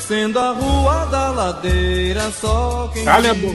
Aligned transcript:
Descendo 0.00 0.38
a 0.38 0.52
rua 0.52 1.04
da 1.10 1.28
ladeira, 1.28 2.30
só 2.30 2.90
quem. 2.90 3.04
Calha 3.04 3.32
a 3.32 3.34
boca. 3.34 3.54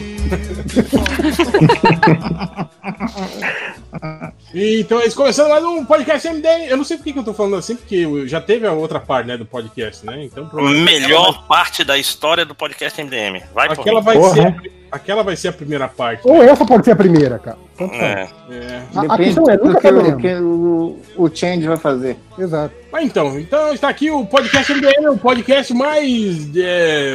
então 4.54 5.02
é 5.02 5.08
isso, 5.08 5.16
começando 5.18 5.50
mais 5.50 5.64
um 5.64 5.84
podcast 5.84 6.28
MDM. 6.30 6.68
Eu 6.70 6.78
não 6.78 6.84
sei 6.84 6.98
por 6.98 7.04
que 7.04 7.18
eu 7.18 7.24
tô 7.24 7.34
falando 7.34 7.56
assim, 7.58 7.76
porque 7.76 8.28
já 8.28 8.40
teve 8.40 8.66
a 8.66 8.72
outra 8.72 9.00
parte 9.00 9.28
né, 9.28 9.38
do 9.38 9.46
podcast, 9.46 10.06
né? 10.06 10.24
Então, 10.24 10.50
Melhor 10.84 11.46
parte 11.48 11.84
da 11.84 11.98
história 11.98 12.46
do 12.46 12.56
podcast 12.56 13.02
MDM. 13.04 13.42
Vai, 13.54 13.68
Aquela 13.68 14.00
vai, 14.02 14.16
Porra. 14.16 14.34
ser, 14.34 14.48
a- 14.48 14.56
aquela 14.92 15.24
vai 15.24 15.36
ser 15.36 15.50
a 15.50 15.54
primeira 15.54 15.88
parte. 15.90 16.22
Ou 16.24 16.42
essa 16.42 16.66
pode 16.66 16.86
ser 16.86 16.92
a 16.92 16.96
primeira, 16.96 17.38
cara. 17.38 17.58
Tanto 17.78 17.94
faz. 17.96 18.02
É. 18.02 18.30
É. 18.50 18.82
A, 18.96 19.00
a 19.00 19.02
Depende 19.02 19.24
questão 19.26 19.50
é, 19.50 19.58
do 19.58 19.66
nunca 19.66 19.82
que, 19.82 19.88
o, 19.88 19.92
saberemos. 19.92 20.22
que 20.22 20.34
o, 20.36 21.00
o 21.18 21.36
Change 21.36 21.68
vai 21.68 21.78
fazer. 21.78 22.18
Exato. 22.38 22.74
Mas 22.94 23.06
então, 23.06 23.38
então 23.38 23.74
está 23.74 23.90
aqui 23.90 24.10
o 24.10 24.26
podcast 24.26 24.74
MDM, 24.74 25.10
o 25.10 25.18
podcast 25.18 25.74
mais, 25.74 26.50
é, 26.56 27.14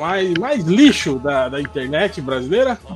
mais, 0.00 0.34
mais 0.34 0.64
lixo 0.64 1.20
da, 1.20 1.48
da 1.48 1.60
internet 1.60 2.20
brasileira. 2.20 2.76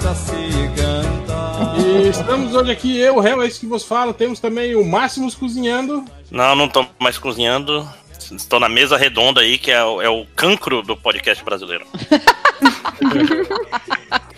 pra 0.00 0.14
se 0.14 0.32
cantar. 0.76 1.78
E 1.78 2.08
estamos 2.08 2.54
hoje 2.54 2.72
aqui, 2.72 2.98
eu, 2.98 3.16
o 3.16 3.20
réu, 3.20 3.42
é 3.42 3.46
isso 3.46 3.60
que 3.60 3.66
vos 3.66 3.84
falo. 3.84 4.14
Temos 4.14 4.40
também 4.40 4.74
o 4.74 4.82
Máximos 4.84 5.34
cozinhando. 5.34 6.04
Não, 6.30 6.56
não 6.56 6.68
tô 6.68 6.86
mais 6.98 7.18
cozinhando. 7.18 7.86
Estou 8.32 8.60
na 8.60 8.68
mesa 8.68 8.96
redonda 8.96 9.40
aí, 9.40 9.58
que 9.58 9.70
é 9.70 9.84
o, 9.84 10.00
é 10.00 10.08
o 10.08 10.24
cancro 10.36 10.82
do 10.82 10.96
podcast 10.96 11.44
brasileiro. 11.44 11.84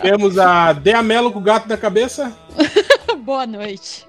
Temos 0.01 0.37
a 0.37 0.73
Deamelo 0.73 1.31
com 1.31 1.39
o 1.39 1.43
gato 1.43 1.69
na 1.69 1.77
cabeça. 1.77 2.35
Boa 3.23 3.45
noite. 3.45 4.05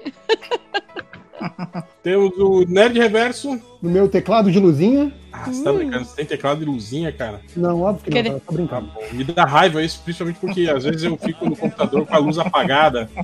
Temos 2.03 2.37
o 2.39 2.65
Nerd 2.69 2.99
Reverso. 2.99 3.61
No 3.83 3.91
meu 3.91 4.09
teclado 4.09 4.51
de 4.51 4.59
luzinha. 4.59 5.13
Ah, 5.33 5.45
você 5.47 5.63
tá 5.65 5.73
brincando, 5.73 6.05
você 6.05 6.17
tem 6.17 6.25
teclado 6.27 6.61
de 6.61 6.65
luzinha, 6.65 7.11
cara. 7.13 7.41
Não, 7.57 7.83
óbvio 7.83 8.05
que 8.05 8.11
Querer- 8.11 8.33
não, 8.33 8.39
tá, 8.41 8.53
brincando. 8.53 8.87
bom. 8.95 9.03
Me 9.13 9.25
dá 9.25 9.45
raiva 9.45 9.83
isso, 9.83 10.01
principalmente 10.03 10.39
porque 10.41 10.69
às 10.71 10.85
vezes 10.85 11.03
eu 11.03 11.17
fico 11.17 11.45
no 11.49 11.57
computador 11.57 12.07
com 12.07 12.15
a 12.15 12.19
luz 12.19 12.39
apagada. 12.39 13.11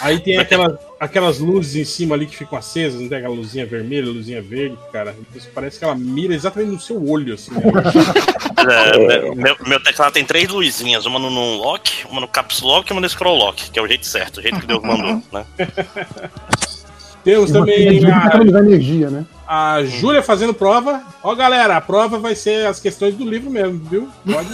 Aí 0.00 0.18
tem 0.18 0.38
aquelas, 0.38 0.78
aquelas 0.98 1.38
luzes 1.40 1.76
em 1.76 1.84
cima 1.84 2.14
ali 2.14 2.24
que 2.24 2.34
ficam 2.34 2.58
acesas, 2.58 2.98
não 2.98 3.08
tem 3.10 3.18
aquela 3.18 3.34
luzinha 3.34 3.66
vermelha, 3.66 4.06
luzinha 4.06 4.40
verde, 4.40 4.78
cara. 4.90 5.14
Isso 5.34 5.50
parece 5.54 5.78
que 5.78 5.84
ela 5.84 5.94
mira 5.94 6.34
exatamente 6.34 6.70
no 6.72 6.80
seu 6.80 7.06
olho, 7.06 7.34
assim. 7.34 7.52
né? 7.52 7.60
É, 8.60 9.34
meu, 9.34 9.56
meu 9.66 9.82
teclado 9.82 10.12
tem 10.12 10.22
três 10.24 10.46
luzinhas, 10.50 11.06
uma 11.06 11.18
no, 11.18 11.30
no 11.30 11.56
lock, 11.56 12.04
uma 12.10 12.20
no 12.20 12.28
caps 12.28 12.60
lock 12.60 12.90
e 12.90 12.92
uma 12.92 13.00
no 13.00 13.08
scroll 13.08 13.34
lock, 13.38 13.70
que 13.70 13.78
é 13.78 13.82
o 13.82 13.86
jeito 13.88 14.04
certo, 14.06 14.36
o 14.38 14.42
jeito 14.42 14.60
que 14.60 14.66
Deus 14.66 14.82
mandou, 14.82 15.22
né? 15.32 15.46
Temos 17.22 17.50
também 17.50 17.88
a, 17.88 18.36
energia, 18.60 19.10
né? 19.10 19.24
a 19.46 19.82
Júlia 19.84 20.22
fazendo 20.22 20.54
prova. 20.54 21.02
Ó, 21.22 21.34
galera, 21.34 21.76
a 21.76 21.80
prova 21.80 22.18
vai 22.18 22.36
ser 22.36 22.66
as 22.66 22.78
questões 22.78 23.14
do 23.16 23.28
livro 23.28 23.50
mesmo, 23.50 23.80
viu? 23.90 24.08
Pode. 24.24 24.48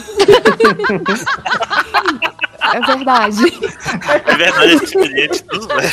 É 2.74 2.80
verdade. 2.80 3.44
É 4.26 4.34
verdade, 4.34 4.72
esse 4.72 4.84
expediente, 4.86 5.44
tudo 5.44 5.68
bem. 5.68 5.88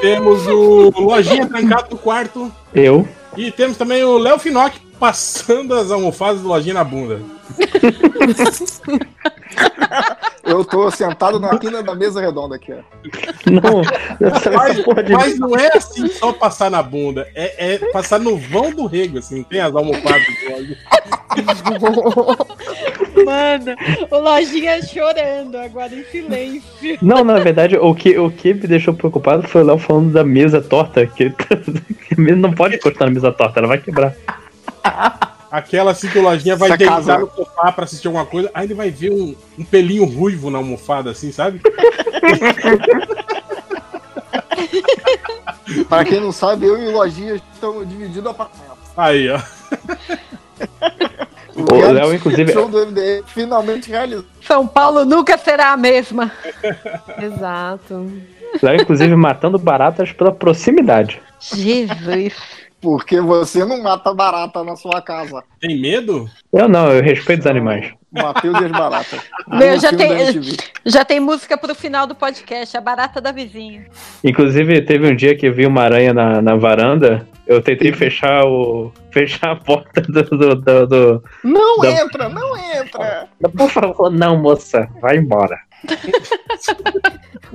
Temos 0.00 0.46
o 0.46 0.90
Lojinha 0.96 1.46
trancado 1.46 1.88
no 1.90 1.98
quarto. 1.98 2.50
Eu. 2.74 3.06
E 3.36 3.50
temos 3.50 3.76
também 3.76 4.04
o 4.04 4.18
Léo 4.18 4.38
Finock 4.38 4.78
passando 4.98 5.74
as 5.74 5.90
almofadas 5.90 6.42
do 6.42 6.48
Lojinha 6.48 6.74
na 6.74 6.84
bunda. 6.84 7.20
Eu 10.44 10.64
tô 10.64 10.90
sentado 10.90 11.38
na 11.40 11.56
quina 11.58 11.82
da 11.82 11.94
mesa 11.94 12.20
redonda 12.20 12.56
aqui, 12.56 12.72
ó. 12.72 12.78
Não, 13.50 13.82
Mas, 14.20 15.10
mas 15.10 15.38
não 15.38 15.56
é 15.56 15.70
assim 15.74 16.06
só 16.08 16.32
passar 16.32 16.70
na 16.70 16.82
bunda, 16.82 17.28
é, 17.34 17.74
é 17.74 17.78
passar 17.90 18.18
no 18.18 18.36
vão 18.36 18.70
do 18.70 18.86
rego, 18.86 19.18
assim, 19.18 19.38
não 19.38 19.44
tem 19.44 19.60
as 19.60 19.74
almofadas 19.74 20.22
do 20.22 20.52
Lojinha. 20.52 20.78
Mano, 23.24 23.76
o 24.10 24.18
Lojinha 24.18 24.82
chorando 24.82 25.56
agora 25.56 25.94
em 25.94 26.04
silêncio. 26.04 26.98
Não, 27.00 27.24
na 27.24 27.38
verdade, 27.38 27.76
o 27.76 27.94
que, 27.94 28.18
o 28.18 28.30
que 28.30 28.52
me 28.52 28.66
deixou 28.66 28.94
preocupado 28.94 29.46
foi 29.46 29.62
o 29.62 29.66
Léo 29.66 29.78
falando 29.78 30.12
da 30.12 30.24
mesa 30.24 30.60
torta, 30.60 31.06
que, 31.06 31.32
não 32.16 32.52
pode 32.52 32.76
encostar 32.76 33.08
na 33.08 33.14
mesa 33.14 33.32
torta, 33.32 33.60
ela 33.60 33.68
vai 33.68 33.78
quebrar. 33.78 34.14
Aquela 35.50 35.90
assim 35.90 36.08
que 36.08 36.18
o 36.18 36.22
Lojinha 36.22 36.56
vai 36.56 36.76
deitar 36.76 37.20
no 37.20 37.30
sofá 37.30 37.70
pra 37.72 37.84
assistir 37.84 38.06
alguma 38.06 38.24
coisa, 38.24 38.50
aí 38.54 38.66
ele 38.66 38.74
vai 38.74 38.90
ver 38.90 39.12
um, 39.12 39.36
um 39.58 39.64
pelinho 39.64 40.04
ruivo 40.04 40.50
na 40.50 40.58
almofada, 40.58 41.10
assim, 41.10 41.30
sabe? 41.30 41.60
Pra 45.88 46.04
quem 46.04 46.20
não 46.20 46.32
sabe, 46.32 46.66
eu 46.66 46.82
e 46.82 46.88
o 46.88 46.92
Lojinha 46.92 47.40
estamos 47.52 47.88
dividindo 47.88 48.28
apartamento. 48.28 48.78
Aí, 48.96 49.28
ó. 49.30 49.40
O 51.54 51.92
Léo, 51.92 52.14
inclusive, 52.14 52.52
show 52.52 52.68
do 52.68 52.86
MDM 52.86 53.22
finalmente 53.26 53.90
realizado. 53.90 54.26
São 54.40 54.66
Paulo 54.66 55.04
nunca 55.04 55.36
será 55.36 55.72
a 55.72 55.76
mesma. 55.76 56.32
Exato. 57.20 58.10
Léo, 58.62 58.80
inclusive 58.82 59.14
matando 59.16 59.58
baratas 59.58 60.12
pela 60.12 60.32
proximidade. 60.32 61.20
Jesus. 61.40 62.34
Porque 62.80 63.20
você 63.20 63.64
não 63.64 63.80
mata 63.80 64.12
barata 64.12 64.64
na 64.64 64.74
sua 64.74 65.00
casa. 65.00 65.44
Tem 65.60 65.80
medo? 65.80 66.28
Eu 66.52 66.68
não, 66.68 66.90
eu 66.90 67.00
respeito 67.00 67.40
os 67.42 67.46
animais. 67.46 67.92
Matheus 68.10 68.60
e 68.60 68.64
as 68.64 68.72
baratas. 68.72 69.20
Meu, 69.46 69.74
Um 69.74 69.80
já 69.80 69.92
tem-. 69.92 70.42
Já 70.84 71.04
tem 71.04 71.20
música 71.20 71.56
pro 71.56 71.76
final 71.76 72.08
do 72.08 72.14
podcast, 72.16 72.76
a 72.76 72.80
barata 72.80 73.20
da 73.20 73.30
vizinha. 73.30 73.86
Inclusive, 74.24 74.80
teve 74.82 75.06
um 75.08 75.14
dia 75.14 75.36
que 75.36 75.46
eu 75.46 75.54
vi 75.54 75.64
uma 75.64 75.82
aranha 75.82 76.12
na, 76.12 76.42
na 76.42 76.56
varanda, 76.56 77.26
eu 77.46 77.62
tentei 77.62 77.92
fechar 77.92 78.44
o. 78.44 78.92
fechar 79.12 79.52
a 79.52 79.56
porta 79.56 80.00
do. 80.00 80.22
do, 80.24 80.54
do, 80.56 80.86
do- 80.88 81.24
Não 81.44 81.78
Da- 81.78 81.90
entra, 82.02 82.28
não 82.28 82.56
entra. 82.56 83.28
Por 83.56 83.70
favor, 83.70 84.10
não, 84.10 84.36
moça, 84.36 84.88
vai 85.00 85.16
embora. 85.18 85.56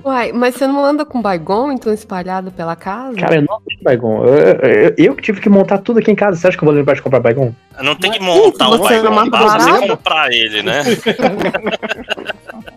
Uai, 0.04 0.32
mas 0.32 0.56
você 0.56 0.68
não 0.68 0.84
anda 0.84 1.06
com 1.06 1.22
baigon, 1.22 1.72
então, 1.72 1.92
espalhado 1.94 2.52
pela 2.52 2.76
casa? 2.76 3.16
Cara, 3.18 3.36
eu 3.36 3.42
não 3.42 3.60
tenho 3.68 3.82
Baigon. 3.82 4.24
Eu, 4.26 4.36
eu, 4.38 4.94
eu 4.98 5.16
que 5.16 5.22
tive 5.24 5.42
que 5.42 5.50
montar 5.50 5.80
tudo 5.80 6.00
aqui 6.00 6.12
em 6.12 6.16
casa. 6.16 6.38
Você 6.38 6.48
acha 6.48 6.58
que 6.58 6.64
eu 6.64 6.68
vou 6.68 6.76
lembrar 6.76 6.94
de 6.94 7.02
comprar 7.02 7.20
Baigon? 7.20 7.52
Não 7.82 7.96
tem 7.96 8.12
que 8.12 8.20
montar 8.20 8.70
o 8.70 8.78
Você 8.78 9.02
não 9.02 9.16
Baigon, 9.16 9.30
basta 9.30 9.60
você 9.60 9.70
barata? 9.72 9.88
comprar 9.98 10.32
ele, 10.32 10.62
né? 10.64 10.84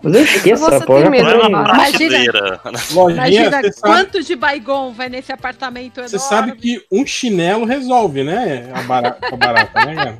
Mas 0.03 0.15
eu 0.15 0.23
esqueço, 0.23 0.63
Você 0.63 0.85
pô. 0.85 0.95
tem 0.95 1.03
já 1.03 1.09
medo 1.09 1.29
é 1.29 1.47
Imagina-. 1.47 2.59
Lojinha, 2.93 3.27
Imagina 3.27 3.61
você 3.61 3.71
sabe, 3.71 3.93
quanto 3.93 4.23
de 4.23 4.35
Baigon 4.35 4.91
vai 4.93 5.09
nesse 5.09 5.31
apartamento 5.31 5.97
enorme. 5.99 6.09
você 6.09 6.19
sabe 6.19 6.53
que 6.55 6.83
um 6.91 7.05
chinelo 7.05 7.65
resolve, 7.65 8.23
né? 8.23 8.69
A 8.73 8.81
barata, 8.83 9.27
a 9.31 9.35
barata 9.37 9.85
né, 9.85 9.95
cara? 9.95 10.17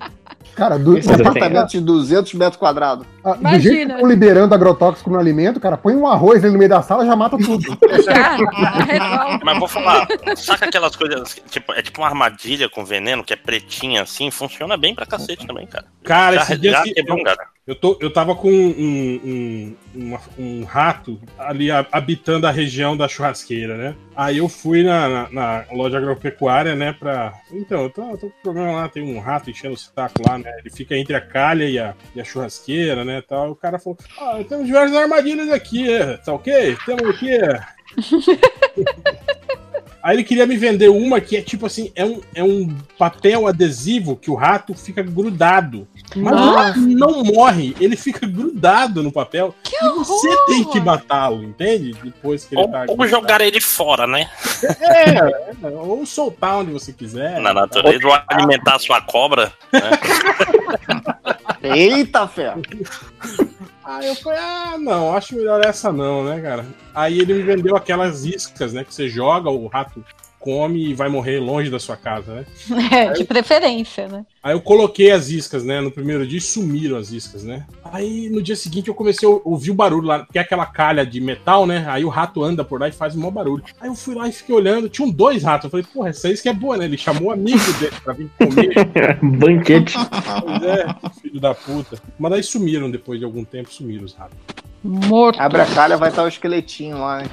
Cara, 0.53 0.77
do, 0.77 0.91
Um 0.91 0.97
eu 0.97 1.01
tenho- 1.01 1.21
apartamento 1.21 1.69
de 1.69 1.79
200 1.79 2.33
metros 2.33 2.57
quadrados. 2.57 3.05
Ah, 3.23 3.33
do 3.33 3.39
Imagina. 3.41 3.59
jeito 3.61 3.87
que 3.87 3.93
estão 3.93 4.07
liberando 4.09 4.55
agrotóxico 4.55 5.09
no 5.09 5.19
alimento, 5.19 5.59
cara, 5.59 5.77
põe 5.77 5.95
um 5.95 6.07
arroz 6.07 6.43
ali 6.43 6.51
no 6.53 6.57
meio 6.59 6.69
da 6.69 6.81
sala 6.81 7.05
já 7.05 7.15
mata 7.15 7.37
tudo. 7.37 7.77
Já, 8.03 8.37
resolve. 8.85 9.39
Mas 9.43 9.59
vou 9.59 9.67
falar, 9.67 10.07
saca 10.35 10.65
aquelas 10.65 10.95
coisas, 10.95 11.35
tipo, 11.49 11.71
é 11.73 11.81
tipo 11.81 12.01
uma 12.01 12.07
armadilha 12.07 12.69
com 12.69 12.83
veneno, 12.85 13.23
que 13.23 13.33
é 13.33 13.35
pretinha 13.35 14.01
assim, 14.03 14.31
funciona 14.31 14.75
bem 14.77 14.95
pra 14.95 15.05
cacete 15.05 15.45
também, 15.45 15.67
cara. 15.67 15.85
Cara, 16.03 16.35
Já, 16.37 16.41
esse 16.43 16.57
dia 16.57 16.71
já 16.71 16.83
quebrou 16.83 17.17
um 17.17 17.19
eu, 17.19 17.25
cara. 17.25 17.39
eu, 17.67 17.75
tô, 17.75 17.97
eu 18.01 18.11
tava 18.11 18.35
com 18.35 18.49
um, 18.51 19.19
um, 19.23 19.75
uma- 19.95 20.19
um 20.37 20.63
rato 20.63 21.19
ali 21.37 21.69
habitando 21.91 22.47
a 22.47 22.51
região 22.51 22.95
da 22.97 23.07
churrasqueira, 23.07 23.77
né? 23.77 23.95
Aí 24.15 24.37
eu 24.39 24.49
fui 24.49 24.83
na, 24.83 25.07
na- 25.07 25.29
na 25.31 25.65
loja 25.71 25.97
agropecuária, 25.97 26.75
né, 26.75 26.93
pra... 26.93 27.33
Então, 27.51 27.83
eu 27.83 27.89
tô, 27.89 28.01
eu 28.11 28.17
tô 28.17 28.27
com 28.27 28.41
problema 28.43 28.71
lá, 28.71 28.89
tem 28.89 29.03
um 29.03 29.19
rato 29.19 29.49
enchendo 29.49 29.75
o 29.75 29.77
saco 29.77 30.21
lá, 30.27 30.37
né? 30.37 30.51
Ele 30.59 30.69
fica 30.69 30.95
entre 30.97 31.15
a 31.15 31.21
calha 31.21 31.65
e 31.65 31.77
a, 31.77 31.93
e 32.15 32.21
a 32.21 32.23
churrasqueira, 32.23 33.03
né, 33.05 33.10
tal. 33.19 33.51
O 33.51 33.55
cara 33.55 33.79
falou, 33.79 33.97
ah, 34.19 34.39
temos 34.47 34.67
diversas 34.67 34.95
armadilhas 34.95 35.49
aqui, 35.49 35.91
é, 35.91 36.17
tá 36.17 36.33
ok? 36.33 36.77
Temos 36.85 37.09
aqui... 37.09 37.31
é." 37.31 37.61
Aí 40.03 40.15
ele 40.15 40.23
queria 40.23 40.47
me 40.47 40.57
vender 40.57 40.89
uma 40.89 41.21
que 41.21 41.37
é 41.37 41.41
tipo 41.41 41.65
assim, 41.65 41.91
é 41.95 42.03
um, 42.03 42.21
é 42.33 42.43
um 42.43 42.75
papel 42.97 43.45
adesivo 43.45 44.15
que 44.15 44.31
o 44.31 44.35
rato 44.35 44.73
fica 44.73 45.03
grudado. 45.03 45.87
Mas 46.15 46.33
o 46.33 46.55
rato 46.55 46.79
não 46.79 47.23
morre, 47.23 47.75
ele 47.79 47.95
fica 47.95 48.27
grudado 48.27 49.01
no 49.01 49.11
papel. 49.11 49.55
e 49.71 49.89
você 49.89 50.45
tem 50.47 50.63
que 50.65 50.79
matá-lo, 50.79 51.43
entende? 51.43 51.93
Depois 52.03 52.45
que 52.45 52.55
ele 52.55 52.61
Ou, 52.63 52.71
tá. 52.71 52.85
ou 52.87 53.07
jogar 53.07 53.41
ele 53.41 53.61
fora, 53.61 54.05
né? 54.05 54.29
É, 54.79 55.09
é, 55.09 55.67
ou 55.67 56.05
soltar 56.05 56.57
onde 56.57 56.71
você 56.71 56.91
quiser. 56.91 57.39
Na 57.39 57.53
natureza, 57.53 58.05
ou 58.07 58.17
alimentar 58.27 58.75
a 58.75 58.79
sua 58.79 59.01
cobra. 59.01 59.53
Eita, 61.63 62.27
fé. 62.27 62.55
Aí 63.83 64.07
eu 64.07 64.15
falei, 64.15 64.39
ah, 64.39 64.75
não, 64.79 65.15
acho 65.15 65.35
melhor 65.35 65.63
essa 65.65 65.91
não, 65.91 66.23
né, 66.23 66.39
cara? 66.41 66.65
Aí 66.93 67.19
ele 67.19 67.33
me 67.33 67.41
vendeu 67.41 67.75
aquelas 67.75 68.25
iscas, 68.25 68.73
né? 68.73 68.83
Que 68.83 68.93
você 68.93 69.09
joga, 69.09 69.49
o 69.49 69.67
rato 69.67 70.03
come 70.41 70.89
e 70.89 70.93
vai 70.93 71.07
morrer 71.07 71.39
longe 71.39 71.69
da 71.69 71.79
sua 71.79 71.95
casa, 71.95 72.33
né? 72.33 72.45
É, 72.91 73.13
de 73.13 73.23
preferência, 73.23 74.07
né? 74.07 74.25
Aí 74.43 74.53
eu 74.53 74.61
coloquei 74.61 75.11
as 75.11 75.29
iscas, 75.29 75.63
né? 75.63 75.79
No 75.79 75.91
primeiro 75.91 76.25
dia 76.25 76.39
e 76.39 76.41
sumiram 76.41 76.97
as 76.97 77.11
iscas, 77.11 77.43
né? 77.43 77.65
Aí 77.83 78.27
no 78.29 78.41
dia 78.41 78.55
seguinte 78.55 78.87
eu 78.87 78.95
comecei 78.95 79.27
a 79.27 79.31
ouvir 79.45 79.71
o 79.71 79.75
barulho 79.75 80.07
lá, 80.07 80.25
que 80.25 80.39
é 80.39 80.41
aquela 80.41 80.65
calha 80.65 81.05
de 81.05 81.21
metal, 81.21 81.65
né? 81.67 81.85
Aí 81.87 82.03
o 82.03 82.09
rato 82.09 82.43
anda 82.43 82.65
por 82.65 82.81
lá 82.81 82.87
e 82.87 82.91
faz 82.91 83.15
um 83.15 83.19
maior 83.19 83.31
barulho. 83.31 83.63
Aí 83.79 83.87
eu 83.87 83.95
fui 83.95 84.15
lá 84.15 84.27
e 84.27 84.31
fiquei 84.31 84.53
olhando, 84.53 84.89
tinham 84.89 85.09
dois 85.09 85.43
ratos. 85.43 85.65
Eu 85.65 85.69
falei, 85.69 85.85
porra, 85.85 86.09
essa 86.09 86.29
isca 86.29 86.49
é 86.49 86.53
boa, 86.53 86.75
né? 86.75 86.85
Ele 86.85 86.97
chamou 86.97 87.29
um 87.29 87.31
amigo 87.31 87.73
dele 87.79 87.95
pra 88.03 88.13
vir 88.13 88.29
comer. 88.37 89.19
Banquete. 89.21 89.93
Pois 90.41 90.63
é, 90.63 90.85
filho 91.21 91.39
da 91.39 91.53
puta. 91.53 92.01
Mas 92.17 92.33
aí 92.33 92.43
sumiram 92.43 92.89
depois 92.89 93.19
de 93.19 93.25
algum 93.25 93.45
tempo, 93.45 93.71
sumiram 93.71 94.05
os 94.05 94.13
ratos. 94.13 94.37
Morto. 94.83 95.39
Abre 95.39 95.61
a 95.61 95.65
calha, 95.65 95.95
vai 95.97 96.09
estar 96.09 96.23
o 96.23 96.27
esqueletinho 96.27 96.99
lá. 96.99 97.19
né? 97.21 97.29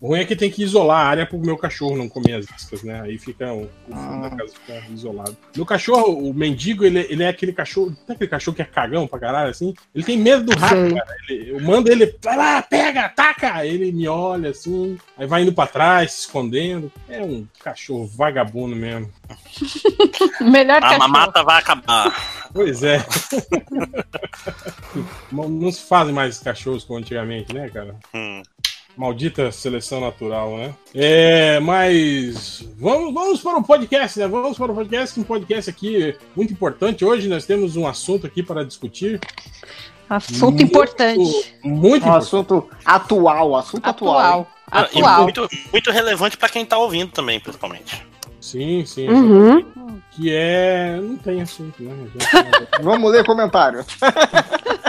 O 0.00 0.08
ruim 0.08 0.20
é 0.20 0.24
que 0.24 0.34
tem 0.36 0.50
que 0.50 0.62
isolar 0.62 1.04
a 1.04 1.08
área 1.08 1.26
pro 1.26 1.38
meu 1.38 1.56
cachorro 1.56 1.96
não 1.96 2.08
comer 2.08 2.34
as 2.34 2.46
iscas, 2.50 2.82
né? 2.82 3.00
Aí 3.00 3.18
fica 3.18 3.52
o, 3.52 3.62
o 3.88 3.94
fundo 3.94 4.22
da 4.22 4.30
casa 4.36 4.52
fica 4.54 4.82
isolado. 4.92 5.36
Meu 5.54 5.66
cachorro, 5.66 6.18
o 6.28 6.32
mendigo, 6.34 6.84
ele, 6.84 7.06
ele 7.10 7.22
é 7.22 7.28
aquele 7.28 7.52
cachorro. 7.52 7.94
Tem 8.06 8.14
aquele 8.14 8.30
cachorro 8.30 8.54
que 8.56 8.62
é 8.62 8.64
cagão 8.64 9.06
pra 9.06 9.18
caralho, 9.18 9.50
assim? 9.50 9.74
Ele 9.94 10.04
tem 10.04 10.16
medo 10.18 10.44
do 10.44 10.56
rato, 10.58 10.74
Sei. 10.74 10.94
cara. 10.94 11.16
Ele- 11.28 11.50
eu 11.50 11.60
mando 11.60 11.90
ele, 11.90 12.14
vai 12.22 12.36
lá, 12.36 12.62
pega, 12.62 13.02
ataca! 13.06 13.64
Ele 13.66 13.92
me 13.92 14.06
olha 14.08 14.50
assim, 14.50 14.96
aí 15.16 15.26
vai 15.26 15.42
indo 15.42 15.52
pra 15.52 15.66
trás, 15.66 16.12
se 16.12 16.20
escondendo. 16.20 16.90
É 17.08 17.22
um 17.22 17.46
cachorro 17.62 18.06
vagabundo 18.06 18.74
mesmo. 18.74 19.10
Melhor 20.40 20.82
A 20.82 20.98
mamata 20.98 21.42
vai 21.42 21.58
acabar. 21.58 22.48
Pois 22.52 22.82
é. 22.82 23.04
não, 25.30 25.48
não 25.48 25.70
se 25.72 25.82
fazem 25.82 26.14
mais 26.14 26.38
cachorros 26.38 26.84
como 26.84 26.98
antigamente, 26.98 27.52
né, 27.54 27.68
cara? 27.68 27.96
Hum. 28.14 28.42
Maldita 28.96 29.52
seleção 29.52 30.00
natural, 30.00 30.56
né? 30.56 30.74
É, 30.92 31.60
mas 31.60 32.64
vamos, 32.78 33.14
vamos 33.14 33.40
para 33.40 33.58
o 33.58 33.62
podcast, 33.62 34.18
né? 34.18 34.26
Vamos 34.26 34.56
para 34.58 34.72
o 34.72 34.74
podcast, 34.74 35.20
um 35.20 35.22
podcast 35.22 35.70
aqui 35.70 36.16
muito 36.34 36.52
importante. 36.52 37.04
Hoje 37.04 37.28
nós 37.28 37.46
temos 37.46 37.76
um 37.76 37.86
assunto 37.86 38.26
aqui 38.26 38.42
para 38.42 38.64
discutir. 38.64 39.20
Assunto 40.10 40.56
Muito- 40.56 40.62
importante. 40.62 41.54
Muito 41.62 41.84
Um 41.84 41.96
importante. 41.96 42.16
assunto 42.16 42.68
atual, 42.84 43.54
assunto 43.54 43.86
atual. 43.86 44.16
Atual. 44.18 44.48
Atual. 44.70 45.22
muito, 45.22 45.48
muito 45.70 45.90
relevante 45.90 46.36
pra 46.36 46.48
quem 46.48 46.64
tá 46.64 46.76
ouvindo 46.78 47.12
também, 47.12 47.38
principalmente. 47.38 48.04
Sim, 48.48 48.86
sim. 48.86 49.06
Uhum. 49.10 49.62
Que 50.10 50.32
é. 50.32 50.98
Não 50.98 51.16
tem 51.16 51.42
assunto, 51.42 51.82
né? 51.82 51.92
Vamos 52.80 53.12
ler 53.12 53.26
comentário. 53.26 53.84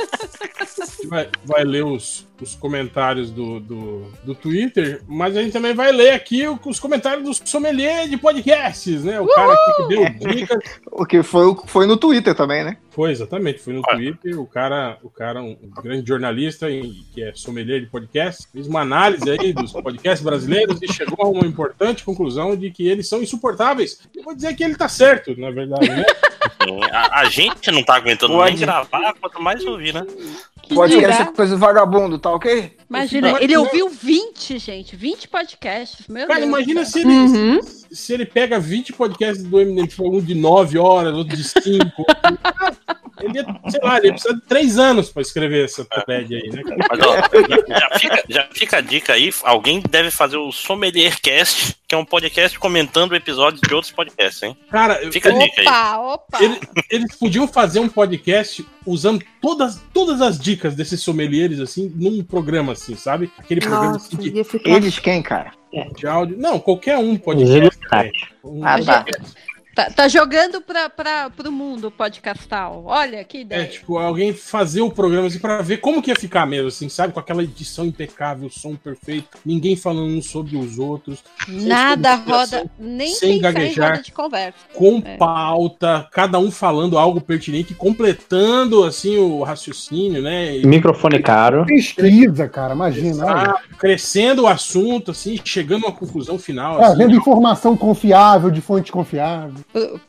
Vai, 1.09 1.27
vai 1.43 1.63
ler 1.63 1.83
os, 1.83 2.27
os 2.39 2.55
comentários 2.55 3.31
do, 3.31 3.59
do, 3.59 4.11
do 4.23 4.35
Twitter, 4.35 5.01
mas 5.07 5.35
a 5.35 5.41
gente 5.41 5.51
também 5.53 5.73
vai 5.73 5.91
ler 5.91 6.11
aqui 6.11 6.43
os 6.47 6.79
comentários 6.79 7.23
dos 7.23 7.41
sommelier 7.49 8.07
de 8.07 8.15
podcasts, 8.17 9.03
né? 9.03 9.19
O 9.19 9.27
cara 9.27 9.53
aqui 9.53 9.73
que 9.75 9.87
deu 9.87 10.33
dicas. 10.33 10.59
O 10.91 11.05
que 11.05 11.23
foi, 11.23 11.55
foi 11.65 11.85
no 11.87 11.95
Twitter 11.95 12.35
também, 12.35 12.63
né? 12.63 12.77
Foi, 12.91 13.11
exatamente, 13.11 13.59
foi 13.59 13.73
no 13.73 13.81
Twitter. 13.81 14.39
O 14.39 14.45
cara, 14.45 14.97
o 15.01 15.09
cara 15.09 15.41
um 15.41 15.55
grande 15.81 16.05
jornalista 16.05 16.69
em- 16.69 17.05
que 17.13 17.23
é 17.23 17.33
sommelier 17.33 17.79
de 17.79 17.85
podcast, 17.87 18.47
fez 18.51 18.67
uma 18.67 18.81
análise 18.81 19.29
aí 19.29 19.53
dos 19.53 19.71
podcasts 19.71 20.21
brasileiros 20.23 20.81
e 20.81 20.91
chegou 20.91 21.25
a 21.25 21.29
uma 21.29 21.45
importante 21.47 22.03
conclusão 22.03 22.55
de 22.55 22.69
que 22.69 22.85
eles 22.87 23.07
são 23.07 23.21
insuportáveis. 23.23 23.99
Eu 24.13 24.23
vou 24.23 24.35
dizer 24.35 24.53
que 24.55 24.63
ele 24.63 24.75
tá 24.75 24.89
certo, 24.89 25.39
na 25.39 25.49
verdade, 25.51 25.87
né? 25.89 26.03
Sim, 26.63 26.79
A, 26.91 27.21
a 27.21 27.25
gente 27.29 27.71
não 27.71 27.81
tá 27.83 27.95
aguentando 27.95 28.33
Pode. 28.33 28.57
nem 28.57 28.65
gravar, 28.65 29.13
quanto 29.21 29.41
mais 29.41 29.63
ouvir, 29.65 29.93
né? 29.93 30.05
Dirá? 30.87 31.13
ser 31.13 31.25
coisa 31.31 31.55
de 31.55 31.59
vagabundo, 31.61 32.17
tá 32.19 32.31
ok? 32.31 32.73
Imagina, 32.89 33.31
Mas 33.33 33.41
ele 33.41 33.57
ouviu 33.57 33.89
20, 33.89 34.57
gente. 34.57 34.95
20 34.95 35.27
podcasts. 35.27 36.07
Meu 36.07 36.27
Cara, 36.27 36.39
Deus. 36.39 36.49
imagina 36.49 36.85
se 36.85 36.99
ele, 36.99 37.09
Uhum. 37.13 37.59
se 37.91 38.13
ele 38.13 38.25
pega 38.25 38.59
20 38.59 38.93
podcasts 38.93 39.43
do 39.43 39.59
Eminem, 39.59 39.85
tipo, 39.85 40.07
um 40.09 40.21
de 40.21 40.33
9 40.35 40.77
horas, 40.77 41.13
outro 41.13 41.35
de 41.35 41.43
5. 41.43 41.59
ele 43.21 43.37
ia, 43.37 43.45
sei 43.69 43.79
lá, 43.83 43.97
ele 43.97 44.07
ia 44.07 44.13
precisar 44.13 44.33
de 44.35 44.41
3 44.41 44.77
anos 44.79 45.09
pra 45.09 45.21
escrever 45.21 45.65
essa 45.65 45.85
thread 45.85 46.35
aí, 46.35 46.49
né, 46.49 46.63
cara? 46.63 46.77
Mas 46.89 46.99
ó, 46.99 47.15
já, 47.15 47.79
já 47.79 47.99
fica, 47.99 48.23
já 48.29 48.47
fica 48.51 48.77
a 48.77 48.81
dica 48.81 49.13
aí, 49.13 49.31
alguém 49.43 49.81
deve 49.89 50.11
fazer 50.11 50.37
o 50.37 50.51
Sommelier 50.51 51.19
Cast, 51.21 51.75
que 51.87 51.95
é 51.95 51.97
um 51.97 52.05
podcast 52.05 52.57
comentando 52.59 53.15
episódios 53.15 53.61
de 53.61 53.73
outros 53.73 53.91
podcasts, 53.91 54.41
hein? 54.43 54.55
Cara, 54.69 55.01
eu- 55.03 55.11
Fica 55.11 55.29
a 55.29 55.37
dica 55.37 55.61
aí. 55.61 55.67
Opa, 55.67 55.97
opa. 55.97 56.43
Ele- 56.43 56.59
eles 56.89 57.15
podiam 57.15 57.47
fazer 57.47 57.79
um 57.79 57.89
podcast 57.89 58.65
usando 58.85 59.23
todas, 59.41 59.81
todas 59.93 60.21
as 60.21 60.39
dicas 60.39 60.75
desses 60.75 61.01
sommeliers, 61.01 61.59
assim, 61.59 61.91
num 61.95 62.23
programa, 62.23 62.73
assim, 62.73 62.95
sabe? 62.95 63.31
Aquele 63.37 63.61
programa 63.61 63.93
Nossa, 63.93 64.07
assim, 64.07 64.17
de. 64.17 64.45
Eles 64.65 64.99
quem, 64.99 65.21
cara? 65.21 65.51
de 65.95 66.07
áudio. 66.07 66.35
Não, 66.35 66.59
qualquer 66.59 66.97
um 66.97 67.15
também. 67.15 67.43
Illuminati. 67.45 68.27
Um 68.43 68.65
Ah, 68.65 68.81
tá. 68.83 69.05
Tá, 69.79 69.89
tá 69.89 70.07
jogando 70.09 70.59
pra, 70.59 70.89
pra, 70.89 71.29
pro 71.29 71.49
mundo 71.49 71.89
podcastal. 71.89 72.83
Olha 72.85 73.23
que 73.23 73.37
É, 73.37 73.41
ideia. 73.41 73.65
tipo, 73.67 73.97
alguém 73.97 74.33
fazer 74.33 74.81
o 74.81 74.91
programa 74.91 75.27
assim 75.27 75.39
pra 75.39 75.61
ver 75.61 75.77
como 75.77 76.01
que 76.01 76.11
ia 76.11 76.17
ficar 76.17 76.45
mesmo, 76.45 76.67
assim, 76.67 76.89
sabe? 76.89 77.13
Com 77.13 77.19
aquela 77.21 77.41
edição 77.43 77.85
impecável, 77.85 78.49
som 78.49 78.75
perfeito, 78.75 79.37
ninguém 79.45 79.77
falando 79.77 80.17
uns 80.17 80.25
sobre 80.25 80.57
os 80.57 80.77
outros, 80.77 81.23
Nada 81.47 82.15
roda, 82.15 82.69
nem 82.77 83.13
sem 83.13 83.39
gaguejar. 83.39 83.91
roda 83.91 84.03
de 84.03 84.11
conversa. 84.11 84.57
com 84.73 85.01
É. 85.05 85.15
pauta, 85.15 86.05
cada 86.11 86.37
um 86.39 86.51
falando 86.51 86.97
algo 86.97 87.21
pertinente, 87.21 87.73
completando, 87.73 88.83
assim, 88.83 89.17
o 89.17 89.43
raciocínio, 89.43 90.21
né? 90.21 90.57
E, 90.57 90.67
Microfone 90.67 91.19
caro. 91.19 91.65
Pesquisa, 91.65 92.49
cara, 92.49 92.73
imagina. 92.73 93.25
ah, 93.31 93.61
crescendo 93.77 94.43
o 94.43 94.47
assunto, 94.47 95.11
assim, 95.11 95.39
chegando 95.41 95.85
a 95.85 95.87
uma 95.87 95.95
conclusão 95.95 96.37
final. 96.37 96.75
Trazendo 96.77 97.11
Assim, 97.11 97.15
informação 97.17 97.77
confiável, 97.77 98.51
de 98.51 98.59
fonte 98.59 98.91
confiável. 98.91 99.53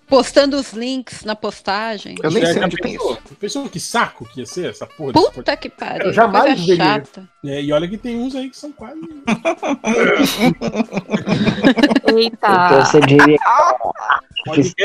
Postando 0.06 0.56
os 0.56 0.72
links 0.72 1.22
na 1.22 1.36
postagem. 1.36 2.14
Eu 2.22 2.30
nem 2.30 2.40
Já- 2.42 2.52
sei 2.52 2.60
já 2.60 2.66
onde 2.66 2.76
tem 2.76 2.92
pensou? 2.92 3.12
isso. 3.12 3.22
Pensou 3.38 3.68
que 3.68 3.78
saco 3.78 4.24
que 4.24 4.40
ia 4.40 4.46
ser 4.46 4.70
essa 4.70 4.86
porra 4.86 5.12
Puta 5.12 5.54
que 5.56 5.68
pariu. 5.68 6.06
Eu 6.06 6.12
jamais 6.14 6.44
coisa 6.44 6.66
veria. 6.66 6.76
chata. 6.84 7.28
É, 7.44 7.62
e 7.62 7.70
olha 7.72 7.86
que 7.86 7.98
tem 7.98 8.16
uns 8.18 8.34
aí 8.34 8.48
que 8.48 8.56
são 8.56 8.72
quase. 8.72 9.00
Eita. 12.16 12.84
Você 12.84 13.00
diria 13.00 13.38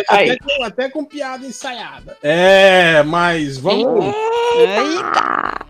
Ai. 0.10 0.30
até, 0.30 0.38
com, 0.38 0.64
até 0.64 0.90
com 0.90 1.06
piada 1.06 1.46
ensaiada. 1.46 2.18
É, 2.22 3.04
mas 3.04 3.58
vamos. 3.58 4.14
Eita. 4.58 5.66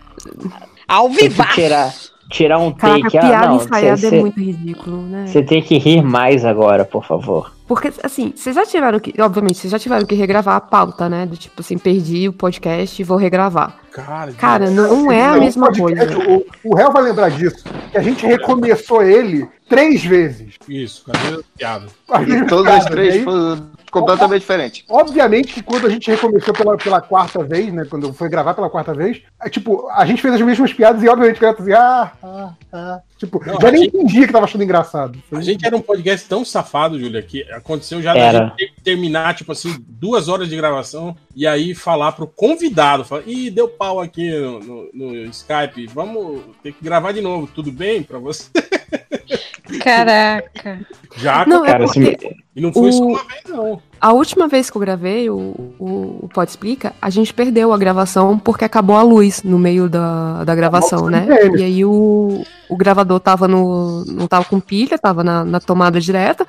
Ao 0.88 1.08
tem 1.08 1.16
que 1.16 1.22
vivaço. 1.28 1.54
tirar, 1.54 1.94
tirar 2.30 2.58
um 2.58 2.72
Caraca, 2.72 3.02
take. 3.02 3.18
Ah, 3.18 3.20
piada 3.20 3.46
não, 3.48 3.56
ensaiada 3.56 3.96
você 3.96 4.16
é 4.16 4.20
muito 4.20 4.40
ridículo, 4.40 5.02
né? 5.02 5.24
tem 5.42 5.62
que 5.62 5.78
rir 5.78 6.02
mais 6.02 6.44
agora, 6.44 6.84
por 6.84 7.04
favor. 7.04 7.52
Porque, 7.66 7.92
assim, 8.04 8.32
vocês 8.34 8.54
já 8.54 8.64
tiveram 8.64 9.00
que. 9.00 9.12
Obviamente, 9.20 9.58
vocês 9.58 9.70
já 9.72 9.78
tiveram 9.78 10.06
que 10.06 10.14
regravar 10.14 10.54
a 10.54 10.60
pauta, 10.60 11.08
né? 11.08 11.26
Do 11.26 11.36
tipo 11.36 11.60
assim, 11.60 11.76
perdi 11.76 12.28
o 12.28 12.32
podcast 12.32 13.00
e 13.00 13.04
vou 13.04 13.16
regravar. 13.16 13.76
Cara, 13.92 14.32
Cara, 14.34 14.70
não 14.70 15.10
é 15.10 15.24
a 15.26 15.32
Não, 15.32 15.40
mesma 15.40 15.66
podcast, 15.72 16.14
coisa. 16.14 16.30
O, 16.64 16.70
o 16.70 16.76
réu 16.76 16.92
vai 16.92 17.02
lembrar 17.02 17.30
disso. 17.30 17.64
Que 17.90 17.98
a 17.98 18.02
gente 18.02 18.24
recomeçou 18.24 19.02
ele 19.02 19.48
três 19.68 20.04
vezes. 20.04 20.54
Isso, 20.68 21.04
cadê 21.06 21.40
a 21.40 21.58
piada? 21.58 21.86
E 22.28 22.46
todas 22.46 22.72
as 22.74 22.84
três 22.84 23.14
daí- 23.14 23.24
foram 23.24 23.66
completamente 24.00 24.40
diferentes. 24.40 24.84
Obviamente 24.88 25.54
que 25.54 25.62
quando 25.62 25.86
a 25.86 25.90
gente 25.90 26.10
recomeçou 26.10 26.52
pela, 26.54 26.76
pela 26.76 27.00
quarta 27.00 27.42
vez, 27.44 27.72
né? 27.72 27.84
Quando 27.88 28.12
foi 28.12 28.28
gravar 28.28 28.54
pela 28.54 28.68
quarta 28.70 28.92
vez, 28.94 29.22
é, 29.42 29.48
tipo, 29.48 29.88
a 29.90 30.04
gente 30.06 30.20
fez 30.22 30.34
as 30.34 30.40
mesmas 30.40 30.72
piadas 30.72 31.02
e 31.02 31.08
obviamente 31.08 31.36
o 31.36 31.40
cara 31.40 31.54
tá 31.54 31.62
assim, 31.62 31.72
ah, 31.72 32.12
ah, 32.22 32.50
ah. 32.72 33.00
Tipo, 33.18 33.42
Não, 33.46 33.58
já 33.60 33.70
nem 33.70 33.84
gente- 33.84 33.96
entendia 33.96 34.26
que 34.26 34.32
tava 34.32 34.44
achando 34.44 34.62
engraçado. 34.64 35.18
A 35.32 35.40
gente 35.40 35.64
era 35.66 35.74
um 35.74 35.80
podcast 35.80 36.28
tão 36.28 36.44
safado, 36.44 36.98
Júlia, 37.00 37.22
que 37.22 37.42
aconteceu 37.50 38.02
já 38.02 38.12
da 38.12 38.20
gente 38.46 38.56
ter 38.56 38.66
que 38.74 38.80
terminar, 38.82 39.34
tipo 39.34 39.52
assim, 39.52 39.74
duas 39.88 40.28
horas 40.28 40.48
de 40.50 40.56
gravação 40.56 41.16
e 41.34 41.46
aí 41.46 41.74
falar 41.74 42.12
pro 42.12 42.26
convidado, 42.26 43.04
falar, 43.06 43.22
ih, 43.26 43.50
deu 43.50 43.68
pau 43.68 44.00
aqui 44.00 44.30
no, 44.38 44.60
no- 44.60 44.88
no 44.92 45.14
Skype, 45.30 45.86
vamos 45.86 46.42
ter 46.62 46.72
que 46.72 46.84
gravar 46.84 47.12
de 47.12 47.22
novo, 47.22 47.46
tudo 47.46 47.72
bem 47.72 48.02
pra 48.02 48.18
você? 48.18 48.44
Caraca. 49.82 50.80
Já, 51.16 51.46
Não, 51.46 51.64
é 51.64 51.68
Cara, 51.68 51.84
porque 51.84 52.00
se- 52.20 52.36
e 52.54 52.60
não 52.60 52.72
foi 52.72 52.92
só 52.92 53.02
o- 53.02 53.08
uma 53.08 53.22
vez, 53.24 53.42
não. 53.48 53.82
a 54.00 54.12
última 54.12 54.48
vez 54.48 54.68
que 54.70 54.76
eu 54.76 54.80
gravei 54.80 55.30
o, 55.30 55.36
o, 55.78 56.18
o 56.22 56.28
Pode 56.32 56.50
Explica, 56.50 56.92
a 57.00 57.08
gente 57.10 57.32
perdeu 57.32 57.72
a 57.72 57.78
gravação 57.78 58.38
porque 58.38 58.64
acabou 58.64 58.96
a 58.96 59.02
luz 59.02 59.42
no 59.42 59.58
meio 59.58 59.88
da, 59.88 60.44
da 60.44 60.54
gravação, 60.54 61.08
né? 61.08 61.26
E 61.56 61.62
aí 61.62 61.84
o, 61.84 62.44
o 62.68 62.76
gravador 62.76 63.20
tava 63.20 63.46
no. 63.48 64.04
não 64.06 64.26
tava 64.26 64.44
com 64.44 64.60
pilha, 64.60 64.98
tava 64.98 65.22
na, 65.24 65.44
na 65.44 65.60
tomada 65.60 66.00
direta. 66.00 66.46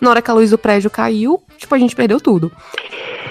Na 0.00 0.10
hora 0.10 0.22
que 0.22 0.30
a 0.30 0.34
luz 0.34 0.50
do 0.50 0.58
prédio 0.58 0.88
caiu, 0.90 1.42
tipo, 1.56 1.74
a 1.74 1.78
gente 1.78 1.96
perdeu 1.96 2.20
tudo. 2.20 2.52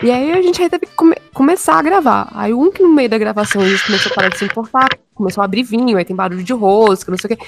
E 0.03 0.11
aí 0.11 0.31
a 0.33 0.41
gente 0.41 0.61
aí 0.61 0.69
teve 0.69 0.85
que 0.85 0.95
come- 0.95 1.15
começar 1.37 1.77
a 1.77 1.81
gravar. 1.83 2.29
Aí 2.33 2.51
um 2.53 2.71
que 2.71 2.81
no 2.81 2.89
meio 2.89 3.07
da 3.09 3.17
gravação 3.17 3.61
a 3.61 3.67
gente 3.67 3.85
começou 3.85 4.11
a 4.11 4.15
parar 4.15 4.29
de 4.29 4.37
se 4.39 4.45
importar, 4.45 4.89
começou 5.13 5.41
a 5.41 5.45
abrir 5.45 5.61
vinho, 5.63 5.95
aí 5.97 6.03
tem 6.03 6.15
barulho 6.15 6.43
de 6.43 6.51
rosca, 6.53 7.11
não 7.11 7.17
sei 7.17 7.31
o 7.33 7.37
quê. 7.37 7.45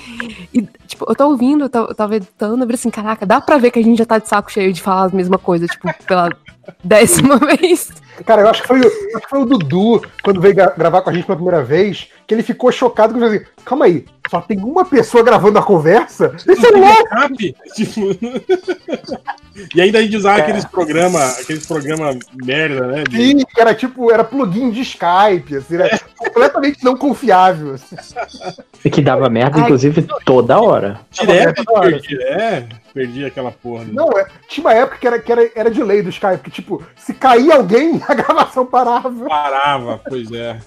E, 0.53 0.61
tipo, 0.87 1.05
eu 1.09 1.15
tô 1.15 1.27
ouvindo, 1.27 1.65
eu, 1.65 1.69
tô- 1.69 1.85
eu 1.85 1.95
tava 1.95 2.15
editando, 2.15 2.55
eu 2.57 2.59
falei 2.67 2.75
assim, 2.75 2.89
caraca, 2.91 3.25
dá 3.25 3.41
pra 3.41 3.57
ver 3.57 3.71
que 3.71 3.79
a 3.79 3.83
gente 3.83 3.97
já 3.97 4.05
tá 4.05 4.19
de 4.19 4.27
saco 4.29 4.51
cheio 4.51 4.71
de 4.71 4.81
falar 4.81 5.05
a 5.05 5.15
mesma 5.15 5.37
coisa, 5.39 5.65
tipo, 5.67 5.87
pela 6.05 6.29
Décima 6.83 7.37
vez. 7.57 7.91
Cara, 8.25 8.41
eu 8.43 8.49
acho 8.49 8.61
que 8.61 8.67
foi, 8.67 8.79
o- 8.79 8.85
acho 8.85 9.23
que 9.23 9.29
foi 9.29 9.39
o 9.41 9.45
Dudu, 9.45 10.01
quando 10.23 10.39
veio 10.39 10.53
gra- 10.53 10.73
gravar 10.77 11.01
com 11.01 11.09
a 11.09 11.13
gente 11.13 11.25
pela 11.25 11.35
primeira 11.37 11.63
vez, 11.63 12.07
que 12.27 12.33
ele 12.35 12.43
ficou 12.43 12.71
chocado 12.71 13.17
com 13.17 13.23
assim, 13.25 13.41
calma 13.65 13.85
aí, 13.85 14.05
só 14.29 14.39
tem 14.39 14.59
uma 14.59 14.85
pessoa 14.85 15.23
gravando 15.23 15.57
a 15.57 15.63
conversa? 15.63 16.35
Isso 16.37 16.65
é 16.67 16.71
louco! 16.71 17.09
Backup? 17.09 17.55
Tipo... 17.75 18.01
e 19.75 19.81
ainda 19.81 19.99
a 19.99 20.01
gente 20.01 20.15
usava 20.17 20.39
aqueles 20.39 20.65
programas, 20.65 21.39
aqueles 21.39 21.65
programas 21.65 22.17
merda, 22.33 22.87
né? 22.87 23.03
de- 23.09 23.17
Sim, 23.17 23.37
que 23.45 23.59
era 23.61 23.73
tipo, 23.73 24.11
era 24.11 24.23
plugin 24.23 24.69
de 24.71 24.81
Skype, 24.81 25.55
assim, 25.57 25.75
era 25.75 25.99
completamente 26.17 26.83
não 26.83 26.95
confiável. 26.95 27.73
assim. 27.75 27.95
E 28.83 28.89
que 28.89 29.01
dava 29.01 29.29
merda, 29.29 29.57
Ai. 29.57 29.63
inclusive, 29.63 30.05
toda 30.25 30.59
hora. 30.59 30.99
Direto, 31.11 31.63
Tava 31.63 31.81
merda, 31.81 31.99
perdi, 31.99 32.23
é, 32.23 32.65
perdi 32.93 33.25
aquela 33.25 33.51
porra. 33.51 33.83
né? 33.85 33.91
Não, 33.93 34.09
é, 34.17 34.25
tinha 34.47 34.65
uma 34.65 34.73
época 34.73 34.97
que 34.97 35.07
era, 35.07 35.19
que 35.19 35.31
era, 35.31 35.49
era 35.55 35.71
de 35.71 35.83
lei 35.83 36.01
do 36.01 36.09
Skype, 36.09 36.39
que 36.43 36.51
tipo, 36.51 36.83
se 36.95 37.13
caía 37.13 37.55
alguém, 37.55 38.01
a 38.07 38.13
gravação 38.13 38.65
parava. 38.65 39.11
Parava, 39.27 40.01
pois 40.07 40.31
é. 40.31 40.57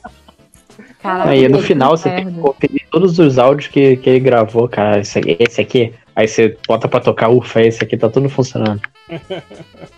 Caraca, 1.03 1.31
Aí 1.31 1.49
no 1.49 1.61
final 1.61 1.97
você 1.97 2.09
tem 2.11 2.27
que 2.33 2.39
conferir 2.41 2.83
todos 2.91 3.19
os 3.19 3.39
áudios 3.39 3.69
que, 3.69 3.97
que 3.97 4.09
ele 4.09 4.21
gravou, 4.21 4.69
cara. 4.69 5.01
Esse, 5.01 5.19
aqui- 5.19 5.37
esse 5.39 5.61
aqui. 5.61 5.93
Aí 6.15 6.29
você 6.29 6.57
bota 6.69 6.89
pra 6.89 7.01
tocar, 7.01 7.29
ufa, 7.29 7.63
esse 7.63 7.83
aqui 7.83 7.97
tá 7.97 8.09
tudo 8.09 8.29
funcionando. 8.29 8.81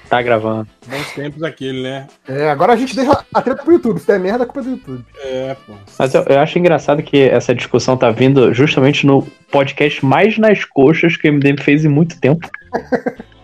Tá 0.08 0.20
gravando. 0.20 0.68
Bons 0.86 1.12
tempos 1.12 1.42
aquele, 1.42 1.82
né? 1.82 2.06
É, 2.28 2.50
agora 2.50 2.74
a 2.74 2.76
gente 2.76 2.94
deixa 2.94 3.24
a 3.32 3.42
treta 3.42 3.64
pro 3.64 3.72
YouTube. 3.72 3.98
Se 3.98 4.06
der 4.06 4.20
merda, 4.20 4.44
a 4.44 4.46
culpa 4.46 4.60
é 4.60 4.62
do 4.62 4.70
YouTube. 4.70 5.04
É, 5.16 5.56
pô. 5.66 5.72
Mas 5.98 6.14
eu, 6.14 6.22
eu 6.28 6.38
acho 6.38 6.58
engraçado 6.58 7.02
que 7.02 7.22
essa 7.22 7.54
discussão 7.54 7.96
tá 7.96 8.10
vindo 8.10 8.52
justamente 8.52 9.06
no 9.06 9.26
podcast 9.50 10.04
mais 10.04 10.38
nas 10.38 10.64
coxas 10.64 11.16
que 11.16 11.28
o 11.28 11.32
MDM 11.32 11.60
fez 11.60 11.84
em 11.84 11.88
muito 11.88 12.20
tempo. 12.20 12.48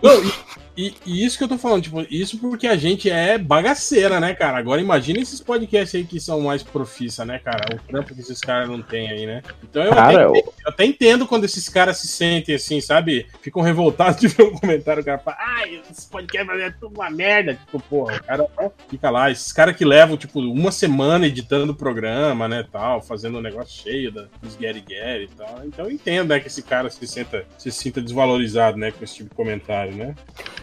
Não, 0.01 0.21
e, 0.75 0.93
e- 1.05 1.25
isso 1.25 1.37
que 1.37 1.43
eu 1.43 1.47
tô 1.47 1.57
falando, 1.57 1.83
tipo, 1.83 2.01
isso 2.09 2.37
porque 2.39 2.67
a 2.67 2.75
gente 2.77 3.09
é 3.09 3.37
bagaceira, 3.37 4.19
né, 4.19 4.33
cara? 4.33 4.57
Agora 4.57 4.81
imagina 4.81 5.19
esses 5.19 5.39
podcasts 5.41 5.95
aí 5.95 6.03
que 6.05 6.19
são 6.19 6.41
mais 6.41 6.63
profissa, 6.63 7.25
né, 7.25 7.39
cara? 7.39 7.75
O 7.75 7.79
trampo 7.87 8.13
que 8.13 8.21
esses 8.21 8.39
caras 8.39 8.69
não 8.69 8.81
têm 8.81 9.09
aí, 9.09 9.25
né? 9.25 9.41
Então 9.63 9.83
eu, 9.83 9.91
Cara, 9.93 10.07
até, 10.09 10.13
entendo, 10.29 10.35
eu 10.35 10.53
até 10.69 10.85
entendo 10.85 11.27
quando 11.27 11.43
esses 11.43 11.67
caras 11.69 11.97
se 11.97 12.07
sentem 12.07 12.55
assim, 12.55 12.79
sabe? 12.81 13.27
Ficam 13.41 13.61
revoltados 13.61 14.19
de 14.21 14.27
ver 14.27 14.43
um 14.43 14.57
comentário, 14.57 15.01
o 15.01 15.05
cara 15.05 15.19
fala, 15.19 15.37
ai, 15.39 15.81
esse 15.89 16.07
podcast 16.07 16.49
é 16.51 16.71
tudo 16.71 16.95
uma 16.95 17.09
merda. 17.09 17.55
Tipo, 17.55 17.79
porra, 17.81 18.15
o 18.17 18.23
cara 18.23 18.47
fica 18.89 19.09
lá. 19.09 19.29
Esses 19.31 19.51
caras 19.51 19.75
que 19.75 19.85
levam, 19.85 20.17
tipo, 20.17 20.39
uma 20.39 20.71
semana 20.71 21.27
editando 21.27 21.71
o 21.73 21.75
programa, 21.75 22.47
né, 22.47 22.65
tal, 22.71 23.01
fazendo 23.01 23.37
um 23.37 23.41
negócio 23.41 23.83
cheio 23.83 24.11
da, 24.11 24.25
dos 24.41 24.55
Gary 24.55 24.81
Gary 24.81 25.25
e 25.25 25.35
tal. 25.35 25.61
Então 25.65 25.85
eu 25.85 25.91
entendo, 25.91 26.29
né, 26.29 26.39
que 26.39 26.47
esse 26.47 26.61
cara 26.61 26.89
se 26.89 27.05
sinta, 27.07 27.45
se 27.57 27.71
sinta 27.71 28.01
desvalorizado, 28.01 28.77
né, 28.77 28.91
com 28.91 29.03
esse 29.03 29.15
tipo 29.15 29.29
de 29.29 29.35
comentário, 29.35 29.93
né? 29.95 30.15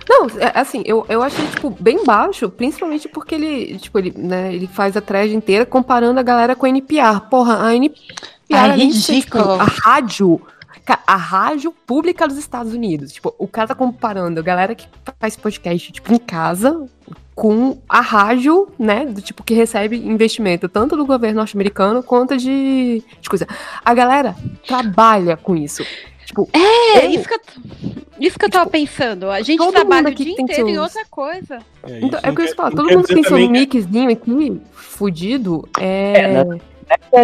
Não, 0.08 0.26
é, 0.38 0.52
assim, 0.54 0.82
eu, 0.86 1.04
eu 1.08 1.22
achei, 1.22 1.46
tipo, 1.48 1.70
bem 1.78 2.04
baixo, 2.04 2.48
principalmente 2.48 3.08
porque 3.08 3.34
ele, 3.34 3.78
tipo, 3.78 3.98
ele, 3.98 4.12
né, 4.16 4.54
ele 4.54 4.66
faz 4.66 4.96
a 4.96 5.02
thread 5.02 5.34
inteira 5.34 5.66
comparando 5.66 6.18
a 6.18 6.22
galera 6.22 6.56
com 6.56 6.64
a 6.64 6.68
NPR. 6.68 7.20
Porra, 7.28 7.66
a 7.66 7.74
NPR, 7.74 8.76
de 8.76 8.92
ser, 8.94 9.20
tipo, 9.20 9.36
ridículo. 9.36 9.60
a 9.60 9.64
rádio, 9.64 10.40
a 11.06 11.16
rádio 11.16 11.72
pública 11.86 12.26
dos 12.26 12.38
Estados 12.38 12.72
Unidos. 12.72 13.12
Tipo, 13.12 13.34
o 13.38 13.46
cara 13.46 13.68
tá 13.68 13.74
comparando 13.74 14.40
a 14.40 14.42
galera 14.42 14.74
que 14.74 14.88
faz 15.20 15.36
podcast, 15.36 15.92
tipo, 15.92 16.12
em 16.12 16.18
casa 16.18 16.88
com 17.34 17.78
a 17.88 18.00
rádio, 18.00 18.66
né, 18.76 19.04
do 19.04 19.20
tipo, 19.20 19.44
que 19.44 19.54
recebe 19.54 19.96
investimento 19.96 20.68
tanto 20.68 20.96
do 20.96 21.06
governo 21.06 21.36
norte-americano 21.36 22.02
quanto 22.02 22.36
de, 22.36 23.00
de 23.20 23.28
coisa. 23.28 23.46
A 23.84 23.94
galera 23.94 24.34
trabalha 24.66 25.36
com 25.36 25.54
isso. 25.54 25.84
Tipo, 26.28 26.46
É, 26.52 27.06
eu- 27.06 27.10
isso 27.10 27.26
que, 27.26 27.34
eu, 27.34 27.40
isso 28.20 28.38
que 28.38 28.44
eu 28.44 28.50
tava 28.50 28.68
pensando. 28.68 29.30
A 29.30 29.40
gente 29.40 29.66
trabalha 29.70 30.08
o 30.08 30.10
aqui 30.10 30.24
dia 30.26 30.36
tem 30.36 30.44
inteiro 30.44 30.68
em 30.68 30.74
seus- 30.74 30.94
outra 30.94 31.04
coisa. 31.10 31.58
É, 31.82 32.00
Então, 32.02 32.20
é 32.22 32.30
o 32.30 32.34
que 32.34 32.42
eu 32.42 32.44
ia 32.44 32.54
falar, 32.54 32.70
todo 32.70 32.90
mundo 32.90 33.06
tem 33.06 33.22
seu 33.22 33.38
mixzinho 33.48 34.10
aqui, 34.10 34.60
fudido, 34.74 35.66
é... 35.80 36.42
É 36.42 36.44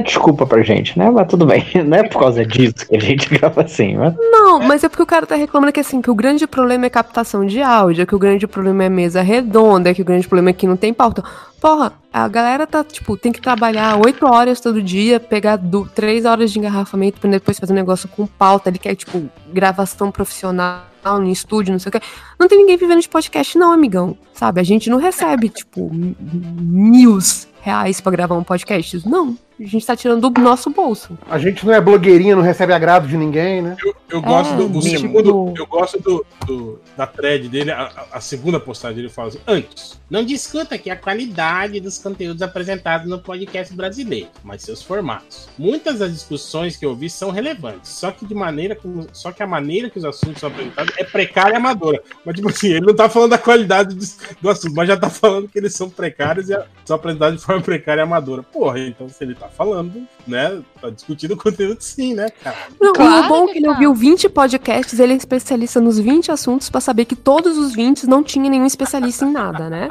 desculpa 0.00 0.46
pra 0.46 0.62
gente, 0.62 0.98
né? 0.98 1.10
Mas 1.10 1.28
tudo 1.28 1.46
bem. 1.46 1.64
Não 1.84 1.98
é 1.98 2.02
por 2.08 2.20
causa 2.20 2.44
disso 2.44 2.86
que 2.88 2.96
a 2.96 3.00
gente 3.00 3.28
grava 3.34 3.62
assim, 3.62 3.96
mas. 3.96 4.14
Não, 4.18 4.60
mas 4.60 4.84
é 4.84 4.88
porque 4.88 5.02
o 5.02 5.06
cara 5.06 5.26
tá 5.26 5.34
reclamando 5.34 5.72
que 5.72 5.80
assim, 5.80 6.00
que 6.00 6.10
o 6.10 6.14
grande 6.14 6.46
problema 6.46 6.86
é 6.86 6.90
captação 6.90 7.44
de 7.46 7.60
áudio, 7.60 8.06
que 8.06 8.14
o 8.14 8.18
grande 8.18 8.46
problema 8.46 8.84
é 8.84 8.88
mesa 8.88 9.22
redonda, 9.22 9.94
que 9.94 10.02
o 10.02 10.04
grande 10.04 10.26
problema 10.26 10.50
é 10.50 10.52
que 10.52 10.66
não 10.66 10.76
tem 10.76 10.92
pauta. 10.92 11.22
Porra, 11.60 11.92
a 12.12 12.28
galera 12.28 12.66
tá, 12.66 12.84
tipo, 12.84 13.16
tem 13.16 13.32
que 13.32 13.40
trabalhar 13.40 13.96
oito 13.96 14.26
horas 14.26 14.60
todo 14.60 14.82
dia, 14.82 15.18
pegar 15.18 15.56
do, 15.56 15.86
três 15.86 16.26
horas 16.26 16.52
de 16.52 16.58
engarrafamento 16.58 17.18
pra 17.18 17.30
depois 17.30 17.58
fazer 17.58 17.72
um 17.72 17.76
negócio 17.76 18.08
com 18.08 18.26
pauta, 18.26 18.68
ele 18.68 18.78
quer, 18.78 18.94
tipo, 18.94 19.30
gravação 19.50 20.10
profissional 20.10 20.82
no 21.04 21.28
estúdio, 21.28 21.72
não 21.72 21.78
sei 21.78 21.88
o 21.88 21.92
que. 21.92 22.00
Não 22.38 22.48
tem 22.48 22.58
ninguém 22.58 22.76
vivendo 22.76 23.00
de 23.00 23.08
podcast, 23.08 23.56
não, 23.56 23.72
amigão. 23.72 24.16
Sabe? 24.34 24.60
A 24.60 24.64
gente 24.64 24.90
não 24.90 24.98
recebe, 24.98 25.48
tipo, 25.48 25.90
mil 25.92 27.18
reais 27.64 27.98
pra 28.00 28.12
gravar 28.12 28.36
um 28.36 28.44
podcast. 28.44 29.08
Não. 29.08 29.36
A 29.58 29.62
gente 29.64 29.86
tá 29.86 29.94
tirando 29.96 30.28
do 30.28 30.40
nosso 30.40 30.68
bolso. 30.70 31.16
A 31.30 31.38
gente 31.38 31.64
não 31.64 31.72
é 31.72 31.80
blogueirinha, 31.80 32.34
não 32.34 32.42
recebe 32.42 32.72
agrado 32.72 33.06
de 33.06 33.16
ninguém, 33.16 33.62
né? 33.62 33.76
Eu, 33.84 33.94
eu 34.10 34.20
gosto 34.22 34.52
É, 34.52 34.56
do, 34.56 34.64
o 34.66 34.80
tipo- 34.80 34.98
segundo, 34.98 35.54
eu 35.56 35.66
gosto 35.66 36.00
do, 36.00 36.26
do- 36.44 36.80
da 36.96 37.06
thread 37.06 37.48
dele, 37.48 37.70
a, 37.70 38.06
a- 38.12 38.20
segunda 38.20 38.58
postagem 38.58 38.96
dele 38.96 39.08
fala 39.08 39.28
assim, 39.28 39.38
antes, 39.46 40.00
não 40.10 40.24
discuta 40.24 40.74
aqui 40.74 40.90
a 40.90 40.96
qualidade 40.96 41.78
dos 41.80 41.98
conteúdos 41.98 42.42
apresentados 42.42 43.08
no 43.08 43.18
podcast 43.20 43.72
brasileiro, 43.74 44.28
mas 44.42 44.62
seus 44.62 44.82
formatos. 44.82 45.48
Muitas 45.56 46.00
das 46.00 46.12
discussões 46.12 46.76
que 46.76 46.84
eu 46.84 46.94
vi 46.96 47.08
são 47.08 47.30
relevantes, 47.30 47.90
só 47.90 48.10
que 48.10 48.26
de 48.26 48.34
maneira 48.34 48.74
como, 48.74 49.06
só 49.12 49.30
que 49.30 49.42
a 49.42 49.46
maneira 49.46 49.88
que 49.88 49.98
os 49.98 50.04
assuntos 50.04 50.40
são 50.40 50.48
apresentados 50.48 50.92
é 50.98 51.04
precária 51.04 51.54
e 51.54 51.56
amadora. 51.56 52.02
Mas 52.24 52.34
tipo 52.34 52.48
assim, 52.48 52.68
ele 52.70 52.86
não 52.86 52.94
tá 52.94 53.08
falando 53.08 53.30
da 53.30 53.38
qualidade 53.38 53.94
do, 53.94 54.04
do 54.42 54.50
assunto, 54.50 54.74
mas 54.74 54.88
já 54.88 54.96
tá 54.96 55.08
falando 55.08 55.48
que 55.48 55.58
eles 55.58 55.74
são 55.74 55.88
precários 55.88 56.50
e 56.50 56.58
são 56.84 56.96
apresentados 56.96 57.38
de 57.40 57.46
forma 57.46 57.62
precária 57.62 58.00
e 58.00 58.02
amadora. 58.02 58.42
Porra, 58.42 58.80
então 58.80 59.08
se 59.08 59.22
ele 59.22 59.34
tá 59.34 59.43
falando, 59.48 60.06
né, 60.26 60.60
tá 60.80 60.90
discutindo 60.90 61.32
o 61.32 61.36
conteúdo 61.36 61.80
sim, 61.80 62.14
né, 62.14 62.28
cara? 62.42 62.56
Não, 62.80 62.92
Claro 62.92 63.22
e 63.22 63.26
o 63.26 63.28
bom 63.28 63.48
é 63.48 63.52
que 63.52 63.58
ele 63.58 63.66
tá. 63.66 63.72
ouviu 63.72 63.94
20 63.94 64.28
podcasts, 64.28 64.98
ele 64.98 65.12
é 65.12 65.16
especialista 65.16 65.80
nos 65.80 65.98
20 65.98 66.30
assuntos 66.30 66.70
pra 66.70 66.80
saber 66.80 67.04
que 67.04 67.16
todos 67.16 67.56
os 67.58 67.74
20 67.74 68.06
não 68.06 68.22
tinha 68.22 68.48
nenhum 68.48 68.66
especialista 68.66 69.24
em 69.24 69.32
nada, 69.32 69.68
né? 69.68 69.88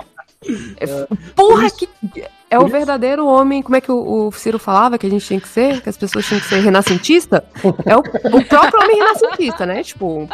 É, 0.79 1.07
porra, 1.35 1.69
que. 1.71 1.87
É 2.49 2.59
o 2.59 2.67
verdadeiro 2.67 3.25
homem, 3.25 3.63
como 3.63 3.75
é 3.75 3.81
que 3.81 3.91
o, 3.91 4.27
o 4.27 4.31
Ciro 4.31 4.59
falava 4.59 4.99
que 4.99 5.07
a 5.07 5.09
gente 5.09 5.25
tinha 5.25 5.41
que 5.41 5.47
ser? 5.47 5.81
Que 5.81 5.89
as 5.89 5.97
pessoas 5.97 6.23
tinham 6.23 6.39
que 6.39 6.45
ser 6.45 6.59
renascentista? 6.59 7.43
É 7.83 7.97
o, 7.97 7.99
o 7.99 8.45
próprio 8.45 8.83
homem 8.83 8.97
renascentista, 8.97 9.65
né? 9.65 9.81
Tipo, 9.81 10.29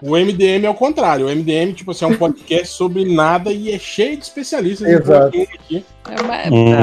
O 0.00 0.16
MDM 0.16 0.64
é 0.64 0.70
o 0.70 0.74
contrário. 0.74 1.26
O 1.26 1.28
MDM, 1.28 1.72
tipo 1.72 1.90
assim, 1.90 2.04
é 2.04 2.08
um 2.08 2.16
podcast 2.16 2.68
sobre 2.68 3.04
nada 3.04 3.50
e 3.52 3.72
é 3.72 3.78
cheio 3.80 4.16
de 4.16 4.22
especialistas. 4.22 4.88
Exato. 4.88 5.26
Aqui, 5.26 5.84
É 6.10 6.20
uma 6.20 6.36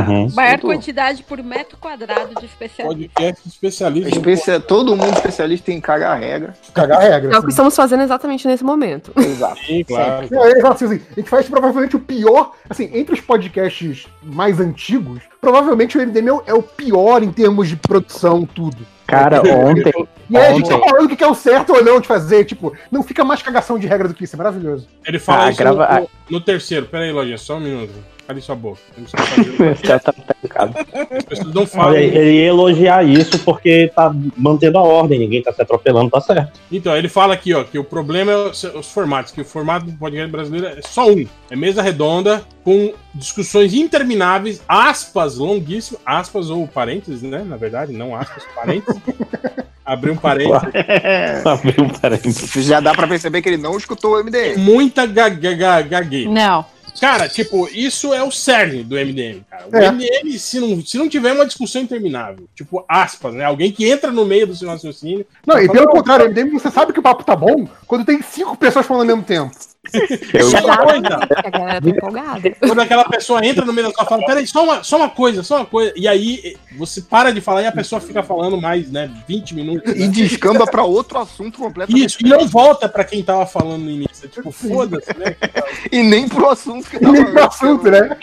Uhum. 0.08 0.28
maior 0.34 0.60
quantidade 0.60 1.24
por 1.24 1.42
metro 1.42 1.78
quadrado 1.78 2.36
de 2.40 2.46
especialistas. 2.46 3.14
podcast 3.14 3.42
de 3.44 3.50
especialistas. 3.50 4.14
Especia- 4.14 4.60
Todo 4.60 4.96
mundo 4.96 5.14
especialista 5.14 5.72
em 5.72 5.82
cagar 5.82 6.12
a 6.12 6.16
regra. 6.16 6.54
Cagar 6.74 7.00
a 7.00 7.04
regra. 7.04 7.34
é 7.36 7.38
o 7.40 7.44
que 7.44 7.50
estamos 7.50 7.76
fazendo 7.76 8.04
exatamente 8.04 8.48
nesse 8.48 8.64
momento. 8.64 9.12
Exato. 9.18 9.60
Sim, 9.66 9.84
claro. 9.84 10.26
Ele 10.26 10.62
fala 10.62 10.74
assim, 10.74 10.86
assim, 10.86 11.02
a 11.12 11.20
gente 11.20 11.30
faz 11.30 11.48
provavelmente 11.48 11.96
o 11.96 12.00
pior, 12.00 12.52
assim, 12.70 12.90
entre 12.94 13.14
os 13.14 13.22
podcasts 13.22 14.08
mais 14.24 14.60
antigos, 14.60 15.22
provavelmente 15.42 15.98
o 15.98 16.02
MDM 16.02 16.28
é 16.30 16.34
o- 16.34 16.44
é 16.48 16.54
o 16.54 16.62
pior 16.64 17.24
em 17.24 17.32
termos 17.32 17.68
de 17.68 17.76
produção, 17.76 18.46
tudo. 18.46 18.78
Cara, 19.08 19.40
ontem. 19.42 19.94
E 20.28 20.36
aí 20.36 20.48
a 20.48 20.54
gente 20.56 20.68
tá 20.68 20.76
Ontem. 20.78 20.90
falando 20.90 21.12
o 21.12 21.16
que 21.16 21.24
é 21.24 21.28
o 21.28 21.36
certo 21.36 21.74
ou 21.74 21.84
não 21.84 22.00
de 22.00 22.08
fazer, 22.08 22.44
tipo, 22.46 22.74
não 22.92 23.04
fica 23.04 23.24
mais 23.24 23.44
cagação 23.44 23.78
de 23.78 23.86
regra 23.86 24.08
do 24.08 24.16
que 24.16 24.24
isso, 24.24 24.36
é 24.36 24.38
maravilhoso. 24.38 24.88
Ele 25.06 25.20
fala 25.20 25.46
Ah, 25.46 25.50
isso 25.52 25.60
grava- 25.60 25.88
no, 25.94 26.02
no- 26.02 26.10
no 26.32 26.42
terceiro. 26.42 26.88
Pera 26.88 27.04
aí, 27.04 27.12
Lojinha, 27.12 27.38
só 27.38 27.58
um 27.58 27.60
minuto. 27.60 27.94
Cale 28.28 28.42
sua 28.42 28.56
boca. 28.56 28.80
Tá 30.04 30.14
pecado. 30.42 30.74
As 31.18 31.24
pessoas 31.24 31.54
não 31.54 31.66
falam. 31.68 31.92
Olha, 31.92 32.00
ele 32.00 32.34
ia 32.34 32.48
elogiar 32.48 33.04
isso 33.04 33.38
porque 33.40 33.92
tá 33.96 34.14
mantendo 34.36 34.78
a 34.78 34.82
ordem, 34.82 35.20
ninguém 35.20 35.42
tá 35.44 35.52
se 35.54 35.62
atropelando, 35.62 36.10
tá 36.10 36.20
certo. 36.22 36.60
Então, 36.72 36.96
ele 36.96 37.08
fala 37.08 37.34
aqui, 37.34 37.54
ó, 37.54 37.64
que 37.64 37.78
o 37.78 37.84
problema 37.84 38.32
é 38.32 38.36
os, 38.36 38.64
os 38.64 38.92
formatos, 38.92 39.32
que 39.32 39.42
o 39.42 39.46
formato 39.46 39.86
do 39.86 39.94
podcast 39.94 40.32
brasileiro 40.32 40.68
é 40.68 40.82
só 40.82 41.08
um. 41.10 41.26
É 41.50 41.56
mesa 41.56 41.82
redonda, 41.82 42.44
com 42.64 42.94
discussões 43.14 43.74
intermináveis, 43.74 44.62
aspas 44.68 45.38
longuíssimas, 45.38 46.02
aspas 46.06 46.50
ou 46.50 46.68
parênteses, 46.68 47.22
né? 47.22 47.44
Na 47.46 47.58
verdade, 47.58 47.92
não 47.94 48.16
aspas, 48.16 48.44
parênteses. 48.56 49.00
Abrir 49.86 50.12
um 50.12 50.16
parênteses. 50.18 50.64
Abriu 51.46 51.84
um 51.86 51.90
parênteses. 51.90 52.66
Já 52.66 52.80
dá 52.80 52.92
pra 52.96 53.08
perceber 53.08 53.44
que 53.44 53.50
ele 53.50 53.58
não 53.58 53.78
escutou 53.78 54.16
o 54.16 54.24
MDM. 54.24 54.58
Muita 54.58 55.06
ga- 55.06 55.30
ga- 55.30 55.54
ga- 55.54 55.82
gagueira. 55.84 56.32
Não. 56.32 56.66
Cara, 57.00 57.28
tipo, 57.28 57.68
isso 57.72 58.14
é 58.14 58.24
o 58.24 58.32
cerne 58.32 58.84
do 58.84 58.96
MDM, 58.96 59.44
cara. 59.50 59.68
O 59.72 59.76
É. 59.76 59.92
MDM, 59.92 60.38
se 60.40 60.60
não, 60.60 60.86
se 60.86 60.98
não 60.98 61.10
tiver 61.10 61.34
uma 61.34 61.46
discussão 61.46 61.82
interminável, 61.82 62.48
tipo, 62.56 62.84
aspas, 62.88 63.34
né? 63.34 63.44
Alguém 63.44 63.72
que 63.72 63.88
entra 63.88 64.12
no 64.12 64.26
meio 64.26 64.48
do 64.48 64.56
seu 64.56 64.70
raciocínio. 64.70 65.26
Não, 65.46 65.60
e 65.60 65.70
pelo 65.70 65.88
contrário, 65.88 66.26
MDM, 66.30 66.52
você 66.52 66.72
sabe 66.72 66.94
que 66.94 67.00
o 67.00 67.04
papo 67.04 67.24
tá 67.24 67.36
bom 67.36 67.68
quando 67.86 68.06
tem 68.06 68.22
cinco 68.22 68.58
pessoas 68.58 68.86
falando 68.86 69.10
ao 69.10 69.18
mesmo 69.18 69.24
tempo. 69.24 69.52
Eu, 70.34 70.50
Só 70.50 70.58
uma 70.66 70.78
coisa. 70.78 70.98
Exatamente, 71.08 71.48
a 71.48 71.50
galera 71.50 71.82
tá 71.82 71.90
empolgada. 71.90 72.52
Quando 72.60 72.82
aquela 72.82 73.04
pessoa 73.06 73.46
entra 73.46 73.66
no 73.66 73.74
meio 73.74 73.88
da 73.88 73.94
sua 73.94 74.06
fala, 74.06 74.26
peraí, 74.26 74.48
só 74.48 74.64
uma, 74.64 74.84
só 74.84 74.98
uma 74.98 75.10
coisa, 75.10 75.44
só 75.44 75.58
uma 75.58 75.66
coisa. 75.66 75.94
E 75.96 76.08
aí 76.08 76.56
você 76.78 77.02
para 77.02 77.32
de 77.32 77.42
falar 77.42 77.62
e 77.62 77.68
a 77.68 77.72
pessoa 77.72 78.02
fica 78.02 78.22
falando 78.24 78.60
mais, 78.60 78.90
né? 78.92 79.10
20 79.28 79.56
minutos. 79.56 79.94
E 79.96 80.00
né? 80.00 80.08
descamba 80.08 80.66
pra 80.66 80.84
outro 80.84 81.18
assunto 81.20 81.58
completamente. 81.60 82.06
Isso, 82.06 82.18
e 82.22 82.28
não 82.30 82.48
volta 82.48 82.88
pra 82.90 83.04
quem 83.04 83.24
tava 83.24 83.46
falando 83.46 83.84
no 83.84 83.92
início. 83.92 84.28
Tipo, 84.28 84.52
foda-se, 84.52 85.16
né? 85.18 85.36
E 85.92 86.02
nem 86.04 86.28
pro 86.28 86.50
assunto 86.50 86.90
que 86.90 86.98
E 86.98 87.00
nem 87.06 87.24
tava 87.24 87.32
pro 87.32 87.44
assunto, 87.48 87.92
né? 87.92 88.18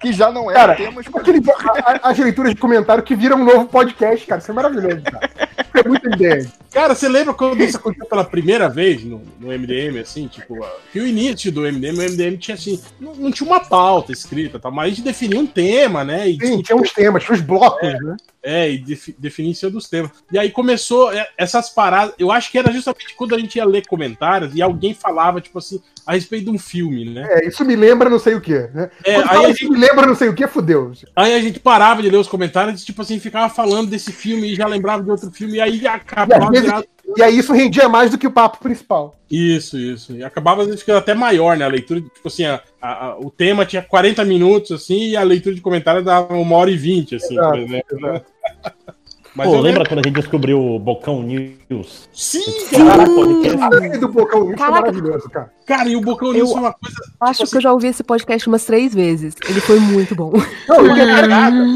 Que 0.00 0.12
já 0.12 0.30
não 0.30 0.50
é 0.50 0.54
Cara, 0.54 0.74
tema. 0.74 1.00
Aquele, 1.14 1.38
a- 1.50 1.90
a- 2.04 2.10
as 2.10 2.18
leituras 2.18 2.54
de 2.54 2.60
comentário 2.60 3.02
que 3.02 3.14
viram 3.14 3.38
um 3.40 3.44
novo 3.44 3.66
podcast, 3.66 4.26
cara. 4.26 4.40
Isso 4.40 4.50
é 4.50 4.54
maravilhoso, 4.54 5.02
cara. 5.02 5.30
É 5.74 5.88
muito 5.88 6.08
MDM. 6.08 6.48
Cara, 6.72 6.94
você 6.94 7.08
lembra 7.08 7.34
quando 7.34 7.62
isso 7.62 7.76
aconteceu 7.76 8.06
pela 8.06 8.24
primeira 8.24 8.68
vez 8.68 9.04
no, 9.04 9.22
no 9.38 9.48
MDM, 9.52 9.98
assim, 10.00 10.26
tipo, 10.26 10.54
que 10.92 11.00
o 11.00 11.06
início 11.06 11.50
do 11.52 11.62
MDM, 11.62 11.98
o 11.98 12.02
MDM 12.02 12.36
tinha 12.36 12.54
assim, 12.54 12.80
não, 13.00 13.14
não 13.14 13.30
tinha 13.30 13.46
uma 13.46 13.60
pauta 13.60 14.12
escrita, 14.12 14.58
tá? 14.58 14.70
mas 14.70 14.86
a 14.86 14.88
gente 14.90 15.02
definia 15.02 15.38
um 15.38 15.46
tema, 15.46 16.04
né? 16.04 16.28
E 16.28 16.38
Sim, 16.38 16.62
tinha 16.62 16.76
uns 16.76 16.92
temas, 16.92 17.24
tinha 17.24 17.34
uns 17.34 17.40
blocos, 17.42 17.92
né? 18.02 18.16
É, 18.42 18.70
e 18.70 18.78
defi 18.78 19.14
definir 19.18 19.50
em 19.50 19.54
cima 19.54 19.70
dos 19.72 19.88
temas. 19.88 20.10
E 20.32 20.38
aí 20.38 20.50
começou 20.50 21.12
é, 21.12 21.28
essas 21.36 21.68
paradas. 21.68 22.14
Eu 22.18 22.30
acho 22.30 22.50
que 22.50 22.58
era 22.58 22.72
justamente 22.72 23.14
quando 23.14 23.34
a 23.34 23.38
gente 23.38 23.56
ia 23.56 23.64
ler 23.64 23.86
comentários 23.86 24.54
e 24.54 24.62
alguém 24.62 24.94
falava, 24.94 25.40
tipo 25.40 25.58
assim, 25.58 25.80
a 26.06 26.12
respeito 26.14 26.44
de 26.44 26.50
um 26.50 26.58
filme, 26.58 27.04
né? 27.04 27.26
É, 27.30 27.48
isso 27.48 27.64
me 27.64 27.76
lembra 27.76 28.08
não 28.08 28.18
sei 28.18 28.34
o 28.34 28.40
quê, 28.40 28.70
né? 28.72 28.90
É, 29.04 29.16
aí 29.16 29.22
fala 29.24 29.48
a 29.48 29.50
isso 29.50 29.68
me 29.70 29.78
lembra 29.78 30.06
não 30.06 30.14
sei 30.14 30.28
o 30.28 30.34
quê, 30.34 30.46
fudeu. 30.46 30.92
Aí 31.14 31.34
a 31.34 31.40
gente 31.40 31.60
parava 31.60 32.00
de 32.00 32.08
ler 32.08 32.16
os 32.16 32.28
comentários 32.28 32.80
e, 32.80 32.86
tipo 32.86 33.02
assim, 33.02 33.18
ficava 33.18 33.52
falando 33.52 33.90
desse 33.90 34.12
filme 34.12 34.52
e 34.52 34.54
já 34.54 34.66
lembrava 34.66 35.02
de 35.02 35.10
outro 35.10 35.30
filme, 35.30 35.56
e 35.56 35.60
aí 35.60 35.80
E, 35.80 35.86
acabava 35.86 36.50
virado- 36.50 36.86
e 37.16 37.22
aí 37.22 37.38
isso 37.38 37.52
rendia 37.52 37.88
mais 37.88 38.10
do 38.10 38.18
que 38.18 38.26
o 38.26 38.32
papo 38.32 38.58
principal. 38.58 39.14
Isso, 39.30 39.78
isso. 39.78 40.12
E 40.14 40.22
acabava 40.24 40.60
às 40.62 40.66
vezes 40.66 40.80
ficando 40.80 40.98
até 40.98 41.14
maior, 41.14 41.56
né? 41.56 41.64
A 41.64 41.68
leitura, 41.68 42.00
tipo 42.00 42.26
assim, 42.28 42.44
a- 42.44 42.60
a- 42.80 43.16
o 43.18 43.30
tema 43.30 43.64
tinha 43.66 43.82
40 43.82 44.24
minutos, 44.24 44.72
assim, 44.72 45.08
e 45.10 45.16
a 45.16 45.22
leitura 45.22 45.54
de 45.54 45.60
comentários 45.60 46.04
dava 46.04 46.34
uma 46.34 46.56
hora 46.56 46.70
e 46.70 46.76
vinte, 46.76 47.14
assim, 47.16 47.34
Exato, 47.34 47.50
por 47.50 47.58
exemplo. 47.58 48.00
né? 48.00 48.22
Mas 49.38 49.46
Pô, 49.46 49.54
eu 49.54 49.60
lembra 49.60 49.82
lembro- 49.84 49.88
quando 49.88 49.98
a 50.00 50.08
gente 50.08 50.16
descobriu 50.16 50.60
o 50.60 50.78
Bocão 50.80 51.22
News? 51.22 52.08
Sim, 52.12 52.42
Caraca, 52.72 53.58
cara! 53.58 53.98
do 53.98 54.08
Bocão 54.08 54.40
News 54.40 54.48
foi 54.48 54.56
Caraca. 54.58 54.80
maravilhoso, 54.80 55.30
cara. 55.30 55.52
Cara, 55.64 55.88
e 55.88 55.94
o 55.94 56.00
Bocão 56.00 56.32
News 56.32 56.50
foi 56.50 56.60
uma 56.60 56.72
coisa. 56.72 56.96
Acho 57.20 57.46
que 57.46 57.56
eu 57.56 57.60
já 57.60 57.72
ouvi 57.72 57.86
esse 57.86 58.02
podcast 58.02 58.48
umas 58.48 58.64
três 58.64 58.92
vezes. 58.92 59.36
Ele 59.48 59.60
foi 59.60 59.78
muito 59.78 60.16
bom. 60.16 60.32
Não, 60.68 60.76
eu, 60.84 60.96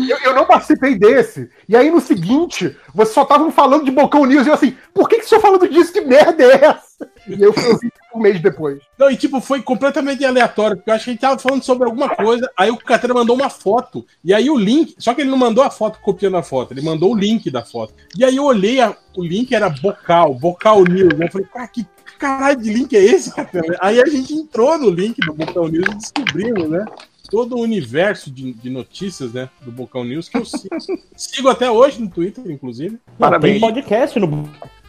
eu, 0.09 0.19
eu 0.25 0.35
não 0.35 0.45
participei 0.45 0.97
desse. 0.97 1.49
E 1.69 1.76
aí 1.76 1.88
no 1.88 2.00
seguinte, 2.00 2.76
vocês 2.92 3.14
só 3.14 3.23
estavam 3.23 3.52
falando 3.52 3.85
de 3.85 3.92
Bocão 3.92 4.26
News 4.26 4.45
e 4.45 4.49
eu 4.50 4.54
assim, 4.54 4.76
por 4.92 5.09
que, 5.09 5.19
que 5.21 5.26
você 5.28 5.37
tá 5.37 5.40
falando 5.40 5.69
disso? 5.69 5.92
Que 5.92 6.00
merda 6.00 6.42
é 6.42 6.64
essa? 6.64 7.09
E 7.28 7.40
eu 7.40 7.52
fui 7.52 7.90
um 8.14 8.21
mês 8.21 8.40
depois. 8.40 8.78
Não, 8.99 9.11
e 9.11 9.16
tipo, 9.16 9.40
foi 9.40 9.62
completamente 9.62 10.25
aleatório, 10.25 10.76
porque 10.76 10.90
eu 10.90 10.95
acho 10.95 11.04
que 11.04 11.11
a 11.11 11.12
gente 11.12 11.21
tava 11.21 11.38
falando 11.38 11.62
sobre 11.62 11.85
alguma 11.88 12.09
coisa, 12.14 12.50
aí 12.57 12.71
o 12.71 12.76
Catena 12.76 13.14
mandou 13.14 13.35
uma 13.37 13.50
foto, 13.50 14.04
e 14.25 14.33
aí 14.35 14.49
o 14.50 14.57
link, 14.57 14.95
só 14.99 15.14
que 15.14 15.21
ele 15.23 15.31
não 15.31 15.38
mandou 15.38 15.62
a 15.64 15.71
foto 15.71 15.99
copiando 16.00 16.37
a 16.37 16.42
foto, 16.42 16.73
ele 16.73 16.83
mandou 16.83 17.12
o 17.12 17.16
link 17.19 17.50
da 17.50 17.64
foto. 17.64 17.95
E 18.16 18.25
aí 18.25 18.37
eu 18.37 18.45
olhei, 18.45 18.81
a- 18.81 18.97
o 19.16 19.23
link 19.25 19.54
era 19.54 19.69
Bocal, 19.69 20.35
Bocal 20.35 20.85
News, 20.85 21.12
eu 21.19 21.31
falei, 21.31 21.47
cara, 21.52 21.69
que 21.69 21.87
caralho 22.19 22.61
de 22.61 22.73
link 22.73 22.95
é 22.97 23.02
esse, 23.02 23.35
Catena? 23.35 23.76
Aí 23.81 24.00
a 24.00 24.07
gente 24.07 24.33
entrou 24.35 24.78
no 24.78 24.90
link 24.90 25.19
do 25.21 25.33
Bocal 25.33 25.69
News 25.69 25.87
e 25.90 25.95
descobrimos, 25.97 26.69
né? 26.69 26.85
Todo 27.31 27.57
o 27.57 27.61
universo 27.62 28.31
de, 28.31 28.52
de 28.52 28.69
notícias, 28.69 29.33
né, 29.33 29.49
do 29.62 29.73
Bocal 29.73 30.04
News, 30.04 30.28
que 30.28 30.37
eu 30.37 30.45
sigo, 30.45 30.69
sigo 31.16 31.49
até 31.49 31.71
hoje 31.71 31.99
no 32.00 32.11
Twitter, 32.11 32.45
inclusive. 32.50 32.99
Parabéns. 33.19 33.54
tem 33.54 33.61
podcast 33.61 34.21
no 34.21 34.49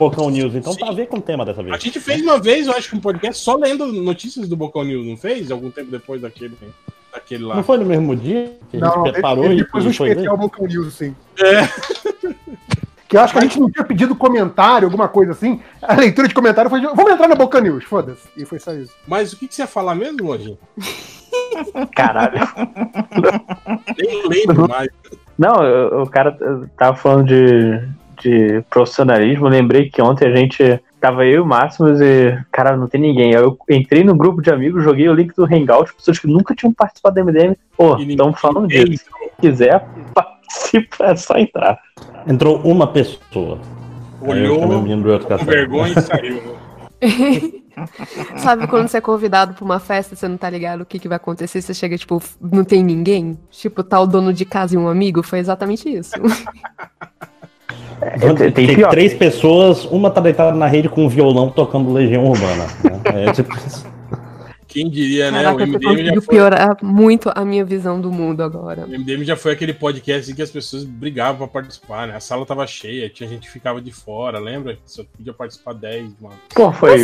Bocão 0.10 0.30
News, 0.30 0.56
então 0.56 0.76
tá 0.76 0.88
a 0.88 0.90
Sim. 0.90 0.96
ver 0.96 1.08
com 1.08 1.18
o 1.18 1.22
tema 1.22 1.46
dessa 1.46 1.62
A 1.62 1.64
vez. 1.64 1.82
gente 1.82 2.00
fez 2.00 2.22
uma 2.22 2.40
vez, 2.40 2.68
eu 2.68 2.74
acho 2.74 2.90
que 2.90 2.96
um 2.96 3.00
podcast 3.00 3.42
só 3.44 3.56
lendo 3.56 3.88
notícias 3.88 4.50
do 4.50 4.56
Bocal 4.56 4.84
News, 4.84 5.06
não 5.06 5.16
fez? 5.16 5.50
Algum 5.50 5.72
tempo 5.72 5.90
depois 5.90 6.22
daquele, 6.22 6.58
daquele 7.12 7.44
lá. 7.44 7.56
Não 7.56 7.64
foi 7.64 7.78
no 7.78 7.86
mesmo 7.86 8.16
dia 8.16 8.58
que 8.70 8.78
a 8.78 8.80
gente 8.80 8.96
Não, 8.96 9.04
preparou 9.04 9.46
ele, 9.46 9.54
e, 9.54 9.58
ele 9.58 9.64
depois 9.64 9.86
um 9.86 9.90
e 9.90 9.94
foi 9.94 10.10
especial 10.10 10.38
Bocão 10.38 10.68
News, 10.68 10.88
assim. 10.88 11.16
É. 11.40 11.68
Que 13.08 13.18
eu 13.18 13.22
acho 13.22 13.34
que 13.34 13.40
a 13.40 13.42
gente 13.44 13.60
não 13.60 13.70
tinha 13.70 13.86
pedido 13.86 14.16
comentário, 14.16 14.88
alguma 14.88 15.08
coisa 15.08 15.34
assim. 15.34 15.62
A 15.82 15.94
leitura 15.96 16.28
de 16.28 16.34
comentário 16.34 16.70
foi 16.70 16.82
de, 16.82 16.88
vamos 16.88 17.12
entrar 17.12 17.28
na 17.28 17.36
Boca 17.36 17.62
News, 17.62 17.84
foda-se. 17.84 18.28
E 18.36 18.44
foi 18.44 18.60
só 18.60 18.74
isso. 18.74 18.92
Mas 19.08 19.32
o 19.32 19.38
que, 19.38 19.48
que 19.48 19.56
você 19.56 19.62
ia 19.62 19.68
falar 19.68 19.96
mesmo, 19.96 20.24
Lojinha? 20.24 20.58
Caralho. 21.96 22.40
Nem 23.98 24.28
lembro 24.28 24.68
mais. 24.68 24.90
Não, 25.38 26.02
o 26.02 26.10
cara 26.10 26.38
tava 26.78 26.98
falando 26.98 27.28
de, 27.28 27.88
de 28.24 28.64
profissionalismo. 28.70 29.48
Lembrei 29.48 29.90
que 29.90 30.02
ontem 30.02 30.28
a 30.28 30.36
gente 30.36 30.82
tava 31.00 31.26
eu 31.26 31.32
e 31.32 31.40
o 31.40 31.46
Máximos 31.46 32.00
e, 32.00 32.38
cara, 32.52 32.78
não 32.78 32.88
tem 32.88 33.02
ninguém. 33.02 33.36
Aí 33.36 33.42
eu 33.42 33.58
entrei 33.70 34.04
no 34.04 34.16
grupo 34.16 34.42
de 34.42 34.50
amigos, 34.50 34.84
joguei 34.84 35.10
o 35.10 35.14
link 35.14 35.36
do 35.36 35.44
Hangout, 35.44 35.94
pessoas 35.94 36.18
que 36.18 36.28
nunca 36.28 36.56
tinham 36.56 36.74
participado 36.74 37.16
do 37.16 37.26
MDM. 37.26 37.56
Pô, 37.76 37.98
estamos 37.98 38.40
falando 38.40 38.68
disso. 38.68 39.04
Se 39.06 39.42
quiser, 39.42 39.86
participa, 40.14 41.06
é 41.06 41.16
só 41.16 41.38
entrar. 41.38 41.78
Entrou 42.26 42.58
uma 42.64 42.88
pessoa. 42.88 43.60
Olhou 44.22 44.62
com 44.62 45.46
vergonha 45.46 45.94
e 45.98 46.02
saiu. 46.02 46.42
Sabe 48.38 48.68
quando 48.68 48.88
você 48.88 48.98
é 48.98 49.02
convidado 49.02 49.54
pra 49.54 49.66
uma 49.66 49.80
festa, 49.80 50.16
você 50.16 50.28
não 50.28 50.38
tá 50.38 50.50
ligado 50.50 50.82
o 50.82 50.86
que, 50.86 51.00
que 51.00 51.08
vai 51.08 51.18
acontecer, 51.18 51.62
você 51.62 51.74
chega, 51.74 51.98
tipo, 51.98 52.22
não 52.40 52.64
tem 52.64 52.84
ninguém? 52.84 53.38
Tipo, 53.50 53.84
tá 53.84 54.00
o 54.00 54.08
dono 54.08 54.32
de 54.32 54.46
casa 54.46 54.76
e 54.76 54.78
um 54.78 54.88
amigo? 54.88 55.24
Foi 55.24 55.40
exatamente 55.40 55.90
isso. 55.90 56.14
Tem, 58.12 58.52
tem, 58.52 58.68
tem 58.76 58.90
três 58.90 59.14
pessoas, 59.14 59.86
uma 59.86 60.10
tá 60.10 60.22
deitada 60.22 60.56
na 60.56 60.68
rede 60.68 60.90
com 60.90 61.06
um 61.06 61.10
violão 61.10 61.50
tocando 61.50 61.92
Legião 61.92 62.26
Urbana. 62.26 62.66
né? 62.84 63.26
É 63.28 63.32
tipo 63.32 63.56
isso. 63.66 63.86
Quem 64.74 64.90
diria, 64.90 65.30
né? 65.32 65.44
Caraca, 65.44 65.64
o 65.64 65.68
MDM 65.68 66.06
já, 66.16 66.22
foi, 66.22 66.36
piorar 66.36 66.78
muito 66.82 67.32
a 67.34 67.46
minha 67.46 67.64
visão 67.64 68.02
do 68.02 68.12
mundo 68.12 68.42
agora. 68.42 68.86
o 68.86 68.90
MDM 68.90 69.24
já 69.24 69.36
foi 69.36 69.52
aquele 69.54 69.74
podcast 69.74 70.32
em 70.32 70.36
que 70.36 70.42
as 70.42 70.50
pessoas 70.50 70.84
brigavam 70.84 71.38
pra 71.48 71.62
participar, 71.62 72.08
né? 72.08 72.16
A 72.16 72.20
sala 72.20 72.46
tava 72.46 72.66
cheia, 72.66 73.08
tinha 73.10 73.30
gente 73.30 73.42
que 73.48 73.52
ficava 73.52 73.80
de 73.80 73.92
fora, 73.92 74.40
lembra? 74.40 74.78
Só 74.86 75.04
podia 75.16 75.32
participar 75.34 75.74
10, 75.74 76.16
mano. 76.20 76.36
Pô, 76.56 76.72
foi 76.72 76.98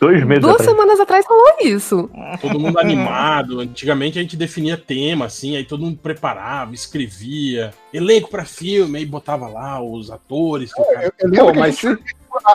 dois 0.00 0.24
meses 0.24 0.42
Duas 0.42 0.54
atrás. 0.60 0.70
semanas 0.70 1.00
atrás 1.00 1.26
falou 1.26 1.44
isso. 1.62 2.08
Todo 2.40 2.60
mundo 2.60 2.78
animado. 2.78 3.60
Antigamente 3.60 4.18
a 4.18 4.22
gente 4.22 4.36
definia 4.36 4.76
tema, 4.76 5.24
assim, 5.26 5.56
aí 5.56 5.64
todo 5.64 5.82
mundo 5.82 5.98
preparava, 6.00 6.72
escrevia, 6.74 7.72
elenco 7.92 8.30
pra 8.30 8.44
filme, 8.44 8.98
aí 8.98 9.04
botava 9.06 9.48
lá 9.48 9.82
os 9.82 10.10
atores. 10.10 10.72
que 10.72 10.80
o 10.80 10.84
cara 10.84 11.04
Eu, 11.06 11.12
eu 11.18 11.30
lembro 11.30 11.46
Pô, 11.52 11.58
mas 11.58 11.78
gente- 11.80 12.02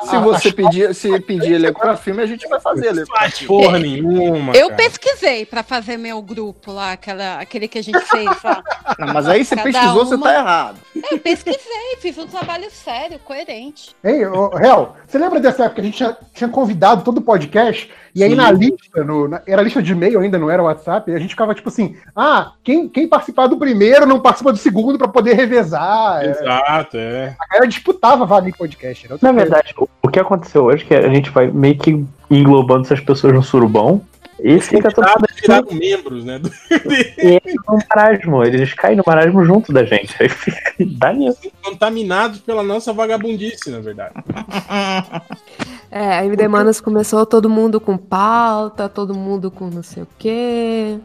se, 0.03 0.09
se 0.09 0.17
você 0.17 0.51
pedir, 0.51 0.95
se 0.95 1.19
pedir 1.21 1.53
elenco 1.53 1.79
pra 1.79 1.95
filme, 1.97 2.21
a 2.21 2.25
gente 2.25 2.47
vai 2.47 2.59
fazer 2.59 2.87
elenco 2.87 3.11
porra 3.47 3.79
nenhuma. 3.79 4.53
Eu 4.55 4.69
cara. 4.69 4.83
pesquisei 4.83 5.45
pra 5.45 5.63
fazer 5.63 5.97
meu 5.97 6.21
grupo 6.21 6.71
lá, 6.71 6.93
aquela, 6.93 7.39
aquele 7.39 7.67
que 7.67 7.77
a 7.79 7.83
gente 7.83 7.99
fez 7.99 8.25
lá. 8.43 8.63
Não, 8.99 9.13
mas 9.13 9.27
aí 9.27 9.43
você 9.43 9.55
Cada 9.55 9.71
pesquisou, 9.71 10.05
você 10.05 10.15
uma- 10.15 10.27
tá 10.27 10.33
errado. 10.33 10.79
Eu 11.11 11.19
pesquisei, 11.19 11.97
fiz 11.99 12.17
um 12.17 12.27
trabalho 12.27 12.69
sério, 12.71 13.19
coerente. 13.19 13.95
Ô, 14.33 14.55
Real, 14.55 14.95
você 15.07 15.17
lembra 15.17 15.39
dessa 15.39 15.65
época 15.65 15.75
que 15.75 15.81
a 15.81 15.83
gente 15.85 15.97
tinha, 15.97 16.17
tinha 16.33 16.49
convidado 16.49 17.03
todo 17.03 17.17
o 17.17 17.21
podcast? 17.21 17.91
E 18.15 18.23
aí 18.23 18.29
Sim. 18.29 18.35
na 18.35 18.51
lista, 18.51 19.03
no, 19.03 19.27
na- 19.27 19.41
era 19.47 19.61
lista 19.61 19.81
de 19.81 19.91
e-mail 19.91 20.19
ainda, 20.19 20.37
não 20.37 20.49
era 20.49 20.61
WhatsApp, 20.61 21.09
e 21.09 21.15
a 21.15 21.19
gente 21.19 21.31
ficava 21.31 21.55
tipo 21.55 21.69
assim: 21.69 21.95
ah, 22.15 22.51
quem, 22.63 22.87
quem 22.87 23.07
participar 23.07 23.47
do 23.47 23.57
primeiro 23.57 24.05
não 24.05 24.19
participa 24.19 24.51
do 24.51 24.57
segundo 24.59 24.97
pra 24.99 25.07
poder 25.07 25.33
revezar. 25.35 26.23
É, 26.23 26.29
Exato, 26.31 26.97
é. 26.97 27.35
A 27.39 27.47
galera 27.47 27.67
disputava 27.67 28.23
a 28.23 28.27
vaga 28.27 28.47
em 28.47 28.51
podcast. 28.53 29.09
Na 29.09 29.17
coisa. 29.17 29.33
verdade, 29.33 29.73
o, 29.77 29.87
o 30.01 30.07
que 30.09 30.19
aconteceu 30.19 30.65
hoje 30.65 30.83
é 30.83 30.87
que 30.87 30.93
a 30.93 31.09
gente 31.09 31.29
vai 31.31 31.47
meio 31.47 31.77
que 31.77 32.05
englobando 32.29 32.83
essas 32.85 32.99
pessoas 32.99 33.33
no 33.33 33.41
surubão 33.41 34.01
e 34.39 34.59
fica 34.59 34.91
todo 34.91 35.05
Convidados 35.05 35.35
viraram 35.41 35.73
membros, 35.73 36.23
né? 36.25 36.37
do- 36.39 36.49
e 37.23 37.39
eles 37.43 37.55
no 37.67 37.79
marasmo. 37.89 38.43
Eles 38.43 38.73
caem 38.73 38.95
no 38.97 39.03
marasmo 39.07 39.43
junto 39.45 39.71
da 39.73 39.83
gente. 39.85 40.15
Aí 40.21 40.27
fica, 40.29 40.59
dá 40.97 41.13
nisso. 41.13 41.39
Contaminados 41.63 42.39
pela 42.39 42.61
nossa 42.61 42.91
vagabundice, 42.93 43.71
na 43.71 43.79
verdade. 43.79 44.13
É, 45.95 46.17
a 46.19 46.25
MD 46.25 46.47
Manas 46.47 46.81
começou 46.81 47.23
todo 47.25 47.47
mundo 47.49 47.79
com 47.79 47.95
pauta, 47.97 48.89
todo 48.89 49.13
mundo 49.13 49.51
com 49.51 49.65
não 49.69 49.83
sei 49.83 50.01
o 50.03 50.07
quê. 50.17 50.97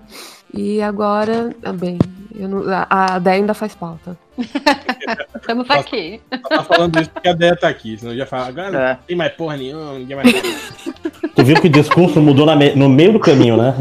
E 0.54 0.80
agora, 0.80 1.54
ah, 1.62 1.72
bem, 1.74 1.98
eu 2.34 2.48
não- 2.48 2.64
a, 2.72 2.86
a 3.16 3.18
Déia 3.18 3.36
ainda 3.36 3.52
faz 3.52 3.74
pauta. 3.74 4.16
Estamos 5.36 5.68
aqui. 5.70 6.20
Só 6.32 6.38
tá 6.56 6.62
falando 6.64 7.00
isso 7.00 7.10
porque 7.10 7.28
a 7.28 7.34
Déia 7.34 7.54
tá 7.54 7.68
aqui, 7.68 7.98
senão 7.98 8.12
eu 8.12 8.18
já 8.18 8.24
falo, 8.26 8.44
agora 8.48 8.70
não 8.70 8.80
É. 8.80 8.98
tem 9.06 9.14
mais 9.14 9.32
porra 9.32 9.58
nenhuma, 9.58 9.92
ninguém 9.98 10.16
mais. 10.16 10.32
Tu 11.36 11.44
viu 11.44 11.60
que 11.60 11.66
o 11.68 11.70
discurso 11.70 12.20
mudou 12.20 12.46
na 12.46 12.56
me- 12.56 12.74
no 12.74 12.88
meio 12.88 13.12
do 13.12 13.20
caminho, 13.20 13.56
né? 13.58 13.74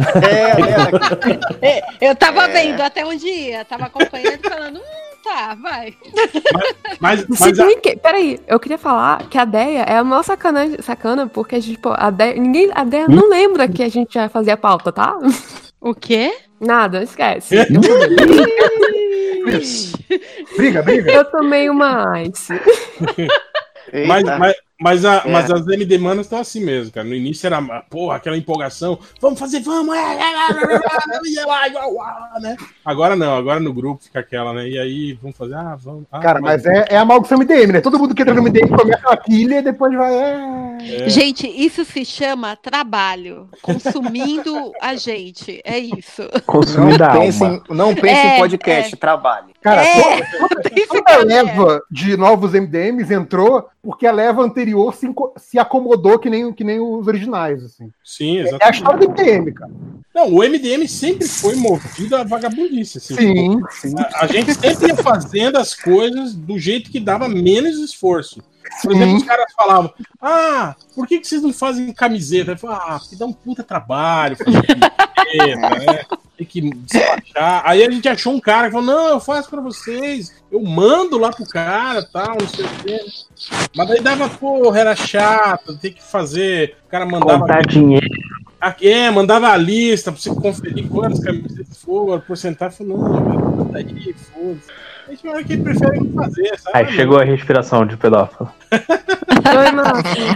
É, 1.62 1.66
é, 1.68 1.78
É, 1.80 1.82
Eu 2.12 2.16
tava 2.16 2.44
É. 2.44 2.48
vendo 2.50 2.82
até 2.82 3.06
um 3.06 3.16
dia, 3.16 3.64
tava 3.66 3.86
acompanhando 3.86 4.40
e 4.46 4.50
falando, 4.50 4.78
hum, 4.78 5.07
tá, 5.24 5.56
vai. 5.62 5.94
Mas, 7.00 7.26
mas 7.28 7.40
Se 7.40 7.62
a- 7.62 7.80
que- 7.80 7.96
peraí, 7.98 8.40
eu 8.48 8.60
queria 8.60 8.78
falar 8.78 9.28
que 9.30 9.38
a 9.38 9.46
Deia 9.46 9.82
é 9.84 9.98
a 9.98 10.04
maior 10.04 10.24
sacana, 10.24 10.82
sacana 10.82 11.28
porque 11.28 11.56
a 11.56 11.60
gente, 11.60 11.80
pô, 11.80 11.94
a 11.96 12.10
Deia, 12.10 12.34
ninguém, 12.36 12.70
a 12.74 12.84
Deia 12.84 13.08
não 13.08 13.30
lembra 13.30 13.68
que 13.68 13.84
a 13.84 13.90
gente 13.90 14.14
já 14.14 14.28
fazia 14.30 14.56
pauta, 14.58 14.92
tá? 14.92 15.18
O 15.80 15.94
quê? 15.94 16.34
Nada, 16.60 17.04
esquece. 17.04 17.56
Briga, 20.58 20.82
briga. 20.82 21.12
Eu 21.12 21.26
tomei 21.26 21.70
uma 21.70 22.22
ice. 22.24 22.54
Mas, 24.06 24.24
mas, 24.38 24.54
mas, 24.80 25.04
a, 25.04 25.24
é. 25.26 25.32
mas 25.32 25.50
as 25.50 25.68
MD 25.68 25.98
Manas 25.98 26.28
estão 26.28 26.40
assim 26.40 26.64
mesmo, 26.64 26.94
cara. 26.94 27.08
No 27.08 27.16
início 27.16 27.48
era, 27.48 27.60
porra, 27.90 28.18
aquela 28.18 28.38
empolgação. 28.38 29.00
Vamos 29.20 29.40
fazer, 29.40 29.60
vamos! 29.62 29.96
Agora 32.86 33.16
não, 33.16 33.36
agora 33.36 33.60
no 33.60 33.74
grupo 33.74 34.04
fica 34.04 34.20
aquela, 34.20 34.54
né? 34.54 34.70
E 34.70 34.78
aí, 34.78 35.14
vamos 35.20 35.36
fazer, 35.36 35.56
ah, 35.56 35.76
vamos. 35.76 36.06
Ah, 36.12 36.20
cara, 36.20 36.40
mas, 36.40 36.64
é, 36.66 36.86
é 36.90 36.98
a 36.98 37.06
maldição 37.06 37.40
MDM, 37.40 37.74
né? 37.74 37.82
Todo 37.82 37.98
mundo 37.98 38.14
que 38.14 38.22
entra 38.22 38.36
no 38.36 38.44
MDM 38.44 38.70
começa 38.70 39.10
a 39.10 39.18
pilha 39.18 39.60
e 39.60 39.62
depois 39.64 39.96
vai. 39.96 40.14
É... 40.14 41.10
Gente, 41.10 41.48
isso 41.48 41.84
se 41.84 42.06
chama 42.06 42.56
trabalho. 42.56 43.50
Consumindo 43.64 44.72
a 44.80 44.96
gente. 44.96 45.60
É 45.64 45.80
isso. 45.80 46.22
Consumindo 46.46 47.04
a 47.04 47.10
pensem, 47.10 47.48
alma. 47.48 47.64
Não 47.70 47.96
pense 47.96 48.28
em 48.28 48.38
podcast, 48.38 48.96
trabalho. 48.96 49.48
Cara, 49.68 49.84
É, 49.84 50.22
toda, 50.38 50.62
isso 50.76 50.88
toda 50.88 51.04
que 51.04 51.12
a 51.12 51.18
leva 51.18 51.82
de 51.92 52.16
novos 52.16 52.54
MDMs 52.54 53.14
entrou 53.14 53.68
porque 53.84 54.08
a 54.08 54.12
leva 54.12 54.42
anterior 54.42 54.96
se, 54.96 55.08
se 55.36 55.60
acomodou 55.60 56.18
que 56.18 56.30
nem, 56.30 56.54
que 56.54 56.64
nem 56.64 56.80
os 56.80 57.06
originais, 57.08 57.64
assim. 57.64 57.92
Sim, 58.04 58.38
É 58.38 58.42
a 58.42 58.48
exatamente. 58.48 58.76
história 58.78 59.00
do 59.00 59.10
MDM, 59.10 59.54
cara. 59.54 59.72
Não, 60.16 60.34
o 60.34 60.38
MDM 60.40 60.88
sempre 60.88 61.28
foi 61.28 61.56
movido 61.56 62.16
a 62.16 62.24
vagabundice. 62.24 62.98
Assim, 62.98 63.16
Sim, 63.16 63.62
sim. 63.72 63.96
A, 64.14 64.24
a 64.24 64.28
gente 64.28 64.54
sempre 64.54 64.88
ia 64.88 64.96
fazendo 64.96 65.58
as 65.58 65.76
coisas 65.76 66.34
do 66.34 66.58
jeito 66.58 66.90
que 66.90 67.00
dava 67.00 67.28
menos 67.28 67.78
esforço. 67.78 68.42
Por 68.82 68.92
exemplo, 68.94 69.16
os 69.16 69.22
Sim. 69.22 69.28
caras 69.28 69.54
falavam: 69.54 69.94
Ah, 70.22 70.76
por 70.94 71.08
que, 71.08 71.20
que 71.20 71.28
vocês 71.28 71.42
não 71.42 71.54
fazem 71.54 71.92
camiseta? 71.94 72.52
Eu 72.52 72.58
falava, 72.58 72.96
ah, 72.96 73.00
porque 73.00 73.16
dá 73.16 73.26
um 73.26 73.32
puta 73.34 73.64
trabalho 73.64 74.36
fazer 74.36 74.62
camiseta, 74.62 75.70
né? 75.92 76.06
Tem 76.38 76.46
que 76.46 76.62
despachar. 76.62 77.64
Aí 77.66 77.84
a 77.84 77.90
gente 77.90 78.08
achou 78.08 78.34
um 78.34 78.40
cara 78.40 78.68
que 78.68 78.74
falou: 78.74 78.86
Não, 78.86 79.10
eu 79.10 79.20
faço 79.20 79.50
pra 79.50 79.60
vocês, 79.60 80.32
eu 80.52 80.62
mando 80.62 81.18
lá 81.18 81.32
pro 81.32 81.46
cara 81.46 82.04
tal, 82.14 82.38
não 82.40 82.48
sei 82.48 82.66
o 82.66 82.70
quê. 82.84 83.00
Mas 83.76 83.88
daí 83.88 84.02
dava, 84.02 84.30
porra, 84.30 84.80
era 84.80 84.96
chato, 84.96 85.76
tem 85.78 85.92
que 85.92 86.04
fazer. 86.04 86.78
O 86.86 86.90
cara 86.90 87.06
mandava. 87.08 87.40
Contar 87.40 87.66
dinheiro. 87.66 88.08
Aqui, 88.62 88.88
é, 88.88 89.10
mandava 89.10 89.50
a 89.50 89.58
lista 89.58 90.12
pra 90.12 90.20
você 90.20 90.30
conferir 90.30 90.88
quantas 90.88 91.20
camisetas 91.20 91.82
foram, 91.82 92.20
porcentagem. 92.20 92.78
Falou, 92.78 92.98
não, 92.98 93.56
manda 93.58 93.80
aí, 93.80 94.14
foda-se. 94.14 94.88
A 95.08 95.12
gente 95.12 95.24
vai 95.24 95.44
que 95.44 95.58
prefere 95.58 96.00
não 96.00 96.14
fazer, 96.14 96.60
sabe? 96.60 96.78
Aí 96.78 96.92
chegou 96.92 97.18
a 97.18 97.24
respiração 97.24 97.86
de 97.86 97.96
pedófilo. 97.96 98.52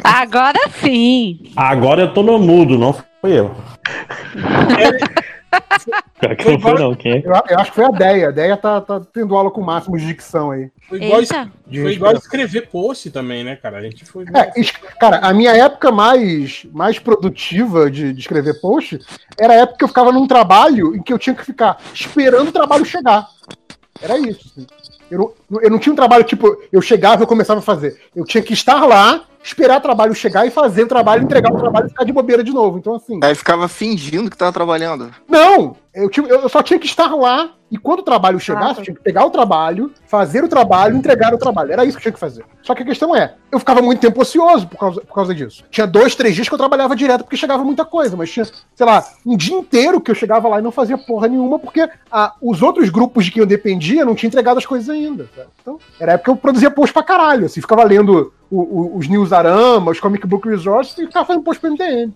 Agora 0.04 0.60
sim. 0.80 1.52
Agora 1.56 2.04
eu 2.04 2.14
tô 2.14 2.24
no 2.24 2.40
mudo, 2.40 2.78
não 2.78 2.94
fui 2.94 3.38
eu. 3.38 3.54
Pior 6.20 6.36
que 6.36 6.52
não 6.52 6.60
foi 6.60 6.74
não, 6.74 6.96
quem 6.96 7.14
é? 7.14 7.18
Eu, 7.26 7.32
eu 7.50 7.60
acho 7.60 7.72
que 7.72 7.76
foi 7.76 7.86
a 7.86 7.90
Deia. 7.90 8.28
A 8.30 8.32
Deia 8.32 8.56
tá, 8.58 8.80
tá 8.80 9.02
tendo 9.14 9.36
aula 9.36 9.50
com 9.52 9.62
o 9.62 9.66
máximo 9.66 9.98
de 9.98 10.06
dicção 10.06 10.52
aí. 10.52 10.70
Foi 10.88 11.02
igual. 11.02 11.22
De 11.68 11.82
foi 11.82 11.94
igual 11.94 12.14
escrever 12.14 12.70
post 12.70 13.10
também, 13.12 13.44
né, 13.44 13.56
cara? 13.56 13.80
A 13.80 13.82
gente 13.82 14.06
foi. 14.06 14.26
É, 14.34 14.60
es- 14.60 14.72
cara, 15.00 15.18
a 15.18 15.34
minha 15.34 15.52
época 15.52 15.92
mais, 15.92 16.66
mais 16.72 17.00
produtiva 17.00 17.90
de, 17.90 18.14
de 18.14 18.20
escrever 18.20 18.60
post 18.62 19.00
era 19.40 19.54
a 19.54 19.58
época 19.58 19.80
que 19.80 19.84
eu 19.84 19.88
ficava 19.90 20.12
num 20.12 20.28
trabalho 20.28 20.96
em 20.96 21.02
que 21.02 21.12
eu 21.12 21.20
tinha 21.20 21.36
que 21.36 21.46
ficar 21.46 21.78
esperando 21.94 22.50
o 22.50 22.54
trabalho 22.54 22.86
chegar. 22.86 23.28
Era 24.02 24.18
isso. 24.18 24.52
assim. 24.58 24.68
Eu 25.10 25.36
não, 25.50 25.62
eu 25.62 25.70
não 25.70 25.80
tinha 25.80 25.92
um 25.92 25.96
trabalho 25.96 26.24
tipo, 26.24 26.62
eu 26.72 26.82
chegava 26.82 27.22
e 27.22 27.24
eu 27.24 27.28
começava 27.28 27.60
a 27.60 27.64
fazer. 27.64 28.00
Eu 28.16 28.24
tinha 28.24 28.42
que 28.42 28.54
estar 28.54 28.86
lá, 28.86 29.26
esperar 29.44 29.78
o 29.78 29.82
trabalho 29.82 30.14
chegar 30.14 30.46
e 30.46 30.52
fazer 30.52 30.84
o 30.84 30.88
trabalho, 30.88 31.24
entregar 31.24 31.52
o 31.52 31.58
trabalho 31.58 31.88
e 31.88 31.90
ficar 31.90 32.04
de 32.04 32.14
bobeira 32.14 32.44
de 32.44 32.52
novo. 32.52 32.78
Então, 32.78 32.96
assim. 32.96 33.20
Aí 33.24 33.36
ficava 33.36 33.68
fingindo 33.68 34.30
que 34.30 34.38
tava 34.38 34.52
trabalhando. 34.52 35.14
Não! 35.28 35.76
Eu, 35.94 36.10
eu 36.28 36.48
só 36.48 36.64
tinha 36.64 36.80
que 36.80 36.86
estar 36.86 37.14
lá 37.16 37.52
e 37.70 37.78
quando 37.78 38.00
o 38.00 38.04
trabalho 38.04 38.40
chegasse, 38.40 38.80
eu 38.80 38.84
tinha 38.86 38.96
que 38.96 39.02
pegar 39.02 39.26
o 39.26 39.30
trabalho, 39.30 39.92
fazer 40.08 40.42
o 40.44 40.48
trabalho, 40.48 40.96
entregar 40.96 41.34
o 41.34 41.38
trabalho. 41.38 41.72
Era 41.72 41.84
isso 41.84 41.94
que 41.98 42.00
eu 42.00 42.04
tinha 42.04 42.12
que 42.14 42.20
fazer. 42.20 42.46
Só 42.62 42.74
que 42.74 42.84
a 42.84 42.86
questão 42.86 43.14
é, 43.14 43.36
eu 43.52 43.60
ficava 43.60 43.82
muito 43.82 44.00
tempo 44.00 44.22
ocioso 44.22 44.68
por 44.68 44.78
causa, 44.78 45.02
por 45.02 45.14
causa 45.14 45.36
disso. 45.36 45.66
Tinha 45.70 45.86
dois, 45.86 46.16
três 46.16 46.34
dias 46.34 46.48
que 46.48 46.54
eu 46.54 46.58
trabalhava 46.58 46.96
direto 46.96 47.24
porque 47.26 47.36
chegava 47.36 47.64
muita 47.66 47.84
coisa, 47.84 48.16
mas 48.16 48.32
tinha, 48.32 48.46
sei 48.46 48.86
lá, 48.86 49.06
um 49.26 49.36
dia 49.36 49.56
inteiro 49.56 50.00
que 50.00 50.10
eu 50.12 50.16
chegava 50.16 50.48
lá 50.48 50.60
e 50.60 50.62
não 50.62 50.72
fazia 50.72 50.98
porra 50.98 51.28
nenhuma 51.28 51.60
porque 51.60 51.90
ah, 52.10 52.34
os 52.42 52.62
outros 52.62 52.90
grupos 52.90 53.26
de 53.26 53.32
quem 53.32 53.42
eu 53.42 53.48
dependia 53.48 54.06
não 54.06 54.16
tinham 54.16 54.30
entregado 54.30 54.58
as 54.60 54.66
coisas 54.66 54.88
ainda. 54.90 55.30
sabe? 55.36 55.50
Então, 55.62 55.78
era 56.00 56.12
a 56.12 56.16
época 56.16 56.26
que 56.26 56.32
eu 56.32 56.42
produzia 56.42 56.72
post 56.72 56.94
pra 56.94 57.04
caralho. 57.04 57.46
Assim, 57.48 57.60
ficava 57.60 57.84
lendo 57.84 58.34
o- 58.50 58.62
o- 58.62 58.98
os 58.98 59.08
Newsarama, 59.10 59.92
os 59.92 60.00
Comic 60.00 60.26
Book 60.26 60.48
Resources 60.48 60.98
e 60.98 61.06
ficava 61.08 61.26
fazendo 61.26 61.44
post 61.44 61.60
pro 61.60 61.70
MDM. 61.72 62.14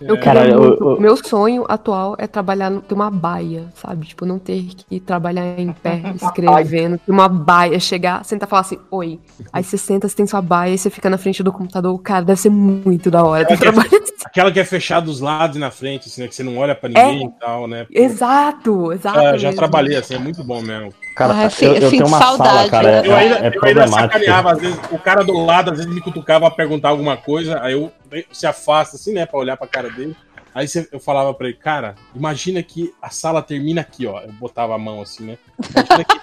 Eu 0.00 0.18
Cara, 0.20 0.40
queria 0.40 0.54
eu- 0.54 0.60
muito- 0.60 0.84
eu- 0.84 1.00
Meu 1.00 1.16
sonho 1.16 1.64
atual 1.68 2.14
é 2.18 2.26
trabalhar, 2.26 2.70
no- 2.70 2.80
ter 2.82 2.94
uma 2.94 3.10
baia, 3.10 3.66
sabe? 3.74 4.06
Tipo, 4.06 4.26
não 4.26 4.38
ter 4.38 4.64
que 4.88 5.00
trabalhar 5.00 5.58
em 5.58 5.72
pé, 5.72 6.00
escrevendo, 6.20 6.98
ter 6.98 7.10
uma 7.12 7.28
baia, 7.28 7.78
chegar, 7.80 8.24
sentar 8.24 8.46
e 8.46 8.50
falar 8.50 8.60
assim, 8.60 8.78
oi. 8.90 9.18
Aí 9.52 9.62
você 9.62 9.78
senta, 9.78 10.08
você 10.08 10.16
tem 10.16 10.26
sua 10.26 10.42
baia 10.42 10.74
e 10.74 10.78
você 10.78 10.90
fica 10.90 11.08
na 11.08 11.16
frente 11.18 11.42
do 11.42 11.52
computador. 11.52 11.96
Cara, 12.02 12.24
deve 12.24 12.40
ser 12.40 12.50
muito 12.50 13.10
da 13.10 13.22
hora. 13.24 13.42
Aquela 13.44 13.84
que, 13.84 13.94
é, 13.96 14.00
aquela 14.24 14.52
que 14.52 14.60
é 14.60 14.64
fechada 14.64 15.06
dos 15.06 15.20
lados 15.20 15.56
e 15.56 15.60
na 15.60 15.70
frente, 15.70 16.08
assim, 16.08 16.22
né? 16.22 16.28
Que 16.28 16.34
você 16.34 16.42
não 16.42 16.58
olha 16.58 16.74
pra 16.74 16.88
ninguém 16.88 17.26
e 17.26 17.30
tal, 17.40 17.66
né? 17.66 17.86
Exato, 17.90 18.92
exato. 18.92 19.18
É, 19.18 19.38
já 19.38 19.48
mesmo. 19.48 19.56
trabalhei 19.56 19.96
assim, 19.96 20.14
é 20.14 20.18
muito 20.18 20.42
bom 20.44 20.60
mesmo. 20.60 20.92
Cara, 21.14 21.34
Ah, 21.34 21.48
eu 21.62 21.68
eu, 21.74 21.74
eu 21.82 21.90
tenho 21.90 22.06
uma 22.06 22.18
saudade, 22.18 22.48
sala, 22.56 22.70
cara, 22.70 22.88
é, 22.90 23.02
né? 23.02 23.08
Eu 23.08 23.16
ainda, 23.16 23.34
é 23.36 23.52
eu 23.56 23.64
ainda 23.64 23.86
sacaneava, 23.86 24.52
às 24.52 24.58
vezes, 24.60 24.80
o 24.90 24.98
cara 24.98 25.22
do 25.24 25.32
lado, 25.44 25.70
às 25.70 25.78
vezes 25.78 25.92
me 25.92 26.00
cutucava 26.00 26.46
a 26.48 26.50
perguntar 26.50 26.88
alguma 26.88 27.16
coisa, 27.16 27.60
aí 27.62 27.72
eu 27.74 27.92
se 28.32 28.46
afasta 28.46 28.96
assim, 28.96 29.12
né, 29.12 29.24
pra 29.26 29.38
olhar 29.38 29.56
pra 29.56 29.66
cara 29.66 29.90
dele. 29.90 30.16
Aí 30.54 30.66
você- 30.68 30.88
eu 30.92 31.00
falava 31.00 31.32
pra 31.34 31.48
ele, 31.48 31.56
cara, 31.56 31.94
imagina 32.14 32.62
que 32.62 32.92
a 33.02 33.10
sala 33.10 33.42
termina 33.42 33.80
aqui, 33.80 34.06
ó. 34.06 34.20
Eu 34.20 34.32
botava 34.32 34.74
a 34.74 34.78
mão 34.78 35.00
assim, 35.02 35.24
né? 35.26 35.38
Imagina 35.70 36.04
que 36.04 36.18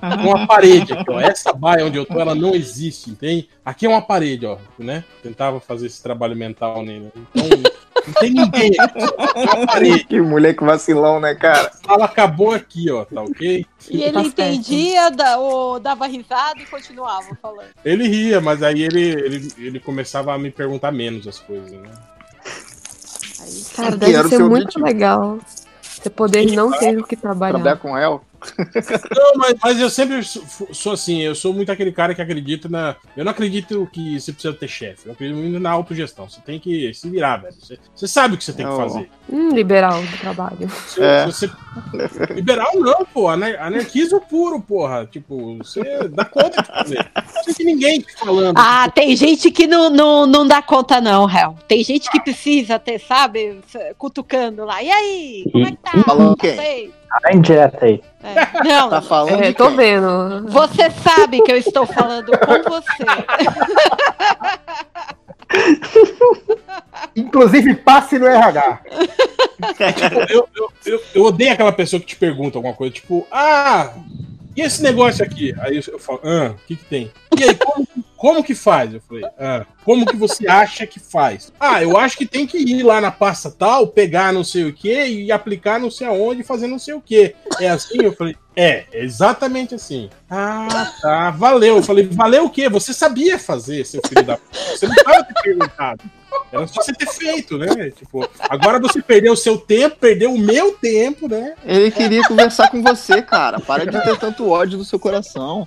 com 0.00 0.28
uma 0.36 0.46
parede 0.46 0.92
aqui, 0.92 1.10
ó. 1.10 1.20
Essa 1.20 1.52
baia 1.52 1.86
onde 1.86 1.96
eu 1.96 2.04
tô, 2.04 2.20
ela 2.20 2.34
não 2.34 2.54
existe, 2.54 3.10
entende? 3.10 3.48
Aqui 3.64 3.86
é 3.86 3.88
uma 3.88 4.02
parede, 4.02 4.44
ó, 4.46 4.58
né? 4.78 5.04
Tentava 5.22 5.58
fazer 5.60 5.86
esse 5.86 6.02
trabalho 6.02 6.36
mental 6.36 6.82
nele. 6.84 7.10
Então, 7.16 7.72
não 8.10 8.20
tem 8.20 8.30
ninguém 8.30 8.70
aqui. 8.78 10.04
Que 10.04 10.20
moleque 10.20 10.64
vacilão, 10.64 11.20
né, 11.20 11.34
cara? 11.34 11.68
A 11.68 11.86
sala 11.86 12.04
acabou 12.04 12.52
aqui, 12.52 12.90
ó, 12.90 13.04
tá 13.04 13.22
ok? 13.22 13.66
E 13.90 14.02
ele 14.02 14.12
Tá 14.12 14.22
entendia, 14.22 15.10
da- 15.10 15.38
ou 15.38 15.78
dava 15.80 16.06
risada 16.06 16.60
e 16.60 16.66
continuava 16.66 17.36
falando. 17.40 17.68
Ele 17.84 18.06
ria, 18.08 18.40
mas 18.40 18.62
aí 18.62 18.82
ele, 18.82 19.00
ele, 19.02 19.48
ele 19.58 19.80
começava 19.80 20.34
a 20.34 20.38
me 20.38 20.50
perguntar 20.50 20.90
menos 20.92 21.26
as 21.26 21.38
coisas, 21.38 21.70
né? 21.70 21.88
Aí, 23.40 23.64
Cara, 23.74 23.96
deve 23.96 24.28
ser 24.28 24.38
muito 24.40 24.62
objetivo. 24.78 24.84
legal. 24.84 25.38
Você 25.82 26.10
poder 26.10 26.46
não 26.52 26.70
ter 26.70 26.98
o 26.98 27.04
que 27.04 27.16
Trabalhar 27.16 27.54
trabalhar. 27.54 27.76
com 27.76 27.96
El. 27.96 28.22
Não, 29.14 29.32
mas, 29.36 29.54
mas 29.62 29.80
eu 29.80 29.90
sempre 29.90 30.22
sou, 30.22 30.42
sou 30.72 30.92
assim, 30.92 31.20
eu 31.22 31.34
sou 31.34 31.52
muito 31.52 31.70
aquele 31.70 31.92
cara 31.92 32.14
que 32.14 32.22
acredita 32.22 32.68
na. 32.68 32.96
Eu 33.16 33.24
não 33.24 33.32
acredito 33.32 33.88
que 33.92 34.18
você 34.18 34.32
precisa 34.32 34.54
ter 34.54 34.68
chefe. 34.68 35.06
Eu 35.06 35.12
acredito 35.12 35.36
muito 35.36 35.58
na 35.60 35.70
autogestão. 35.70 36.28
Você 36.28 36.40
tem 36.40 36.58
que 36.58 36.92
se 36.94 37.08
virar, 37.10 37.38
velho. 37.38 37.54
Você, 37.60 37.78
você 37.94 38.08
sabe 38.08 38.34
o 38.34 38.38
que 38.38 38.44
você 38.44 38.52
tem 38.52 38.64
que 38.66 38.72
Não. 38.72 38.78
fazer. 38.78 39.10
Hum, 39.30 39.50
liberal 39.50 40.00
do 40.02 40.18
trabalho. 40.18 40.68
Se, 40.86 41.02
É. 41.02 41.30
se 41.30 41.46
você... 41.46 41.50
Liberal 42.34 42.72
não, 42.76 43.04
pô. 43.04 43.28
Anar- 43.28 43.60
Anarquismo 43.60 44.20
puro, 44.20 44.60
porra. 44.60 45.06
Tipo, 45.06 45.56
você 45.58 46.08
dá 46.08 46.24
conta 46.24 46.62
de 46.62 46.68
fazer. 46.68 47.10
Não 47.46 47.54
de 47.54 47.64
ninguém 47.64 48.00
te 48.00 48.12
falando. 48.18 48.56
Ah, 48.58 48.90
tem 48.90 49.14
gente 49.16 49.50
que 49.50 49.66
não, 49.66 49.90
não, 49.90 50.26
não 50.26 50.46
dá 50.46 50.60
conta, 50.62 51.00
não, 51.00 51.28
Hel. 51.30 51.56
Tem 51.68 51.82
gente 51.84 52.10
que 52.10 52.20
precisa 52.20 52.78
ter, 52.78 52.98
sabe, 52.98 53.60
cutucando 53.98 54.64
lá. 54.64 54.82
E 54.82 54.90
aí? 54.90 55.44
Como 55.52 55.66
é 55.66 55.70
que 55.70 55.76
tá? 55.78 55.92
Falando 56.04 56.36
quem? 56.36 56.92
A 57.24 57.32
indireta 57.34 57.84
aí. 57.86 58.02
É. 58.22 58.62
Não, 58.68 58.88
Tá 58.90 59.00
falando 59.02 59.42
É, 59.42 59.48
de 59.48 59.54
tô 59.54 59.66
quem? 59.68 59.76
vendo. 59.76 60.46
você 60.48 60.90
sabe 60.90 61.40
que 61.42 61.50
eu 61.52 61.56
estou 61.56 61.86
falando 61.86 62.30
com 62.38 62.70
você. 62.70 63.04
Inclusive, 67.16 67.74
passe 67.76 68.18
no 68.18 68.26
RH. 68.26 68.80
eu, 70.30 70.48
eu, 70.54 70.68
eu, 70.86 71.02
eu 71.14 71.24
odeio 71.24 71.52
aquela 71.52 71.72
pessoa 71.72 72.00
que 72.00 72.06
te 72.06 72.16
pergunta 72.16 72.58
alguma 72.58 72.74
coisa, 72.74 72.94
tipo, 72.94 73.26
ah, 73.30 73.92
e 74.56 74.62
esse 74.62 74.82
negócio 74.82 75.24
aqui? 75.24 75.54
Aí 75.60 75.76
eu, 75.76 75.82
eu 75.94 75.98
falo, 75.98 76.20
ah, 76.24 76.52
o 76.52 76.66
que 76.66 76.76
que 76.76 76.84
tem? 76.84 77.10
E 77.38 77.44
aí, 77.44 77.54
como, 77.54 77.86
como 78.20 78.44
que 78.44 78.54
faz? 78.54 78.92
Eu 78.92 79.00
falei, 79.00 79.24
ah, 79.38 79.64
como 79.82 80.04
que 80.04 80.14
você 80.14 80.44
acha 80.46 80.86
que 80.86 81.00
faz? 81.00 81.50
Ah, 81.58 81.82
eu 81.82 81.96
acho 81.96 82.18
que 82.18 82.26
tem 82.26 82.46
que 82.46 82.58
ir 82.58 82.82
lá 82.82 83.00
na 83.00 83.10
pasta 83.10 83.50
tal, 83.50 83.86
pegar 83.86 84.30
não 84.30 84.44
sei 84.44 84.64
o 84.64 84.74
que 84.74 85.06
e 85.06 85.32
aplicar 85.32 85.80
não 85.80 85.90
sei 85.90 86.06
aonde 86.06 86.42
fazer 86.42 86.66
não 86.66 86.78
sei 86.78 86.92
o 86.92 87.00
que. 87.00 87.34
É 87.58 87.70
assim? 87.70 87.96
Eu 88.02 88.12
falei, 88.12 88.36
é, 88.54 88.84
exatamente 88.92 89.74
assim. 89.74 90.10
Ah, 90.28 90.92
tá, 91.00 91.30
valeu. 91.30 91.78
Eu 91.78 91.82
falei, 91.82 92.06
valeu 92.12 92.44
o 92.44 92.50
quê? 92.50 92.68
Você 92.68 92.92
sabia 92.92 93.38
fazer, 93.38 93.86
seu 93.86 94.02
filho 94.06 94.22
da 94.22 94.36
puta. 94.36 94.58
Você 94.76 94.86
não 94.86 94.94
tava 94.96 95.24
te 95.24 95.32
perguntado. 95.42 96.04
Era 96.52 96.66
só 96.66 96.82
você 96.82 96.92
ter 96.92 97.06
feito, 97.06 97.56
né? 97.56 97.90
Tipo, 97.90 98.28
agora 98.50 98.78
você 98.78 99.00
perdeu 99.00 99.32
o 99.32 99.36
seu 99.36 99.56
tempo, 99.56 99.96
perdeu 99.96 100.34
o 100.34 100.38
meu 100.38 100.72
tempo, 100.72 101.26
né? 101.26 101.54
Ele 101.64 101.90
queria 101.90 102.22
conversar 102.28 102.70
com 102.70 102.82
você, 102.82 103.22
cara. 103.22 103.58
Para 103.60 103.86
de 103.86 103.98
ter 104.02 104.18
tanto 104.18 104.48
ódio 104.48 104.76
no 104.76 104.84
seu 104.84 104.98
coração. 104.98 105.66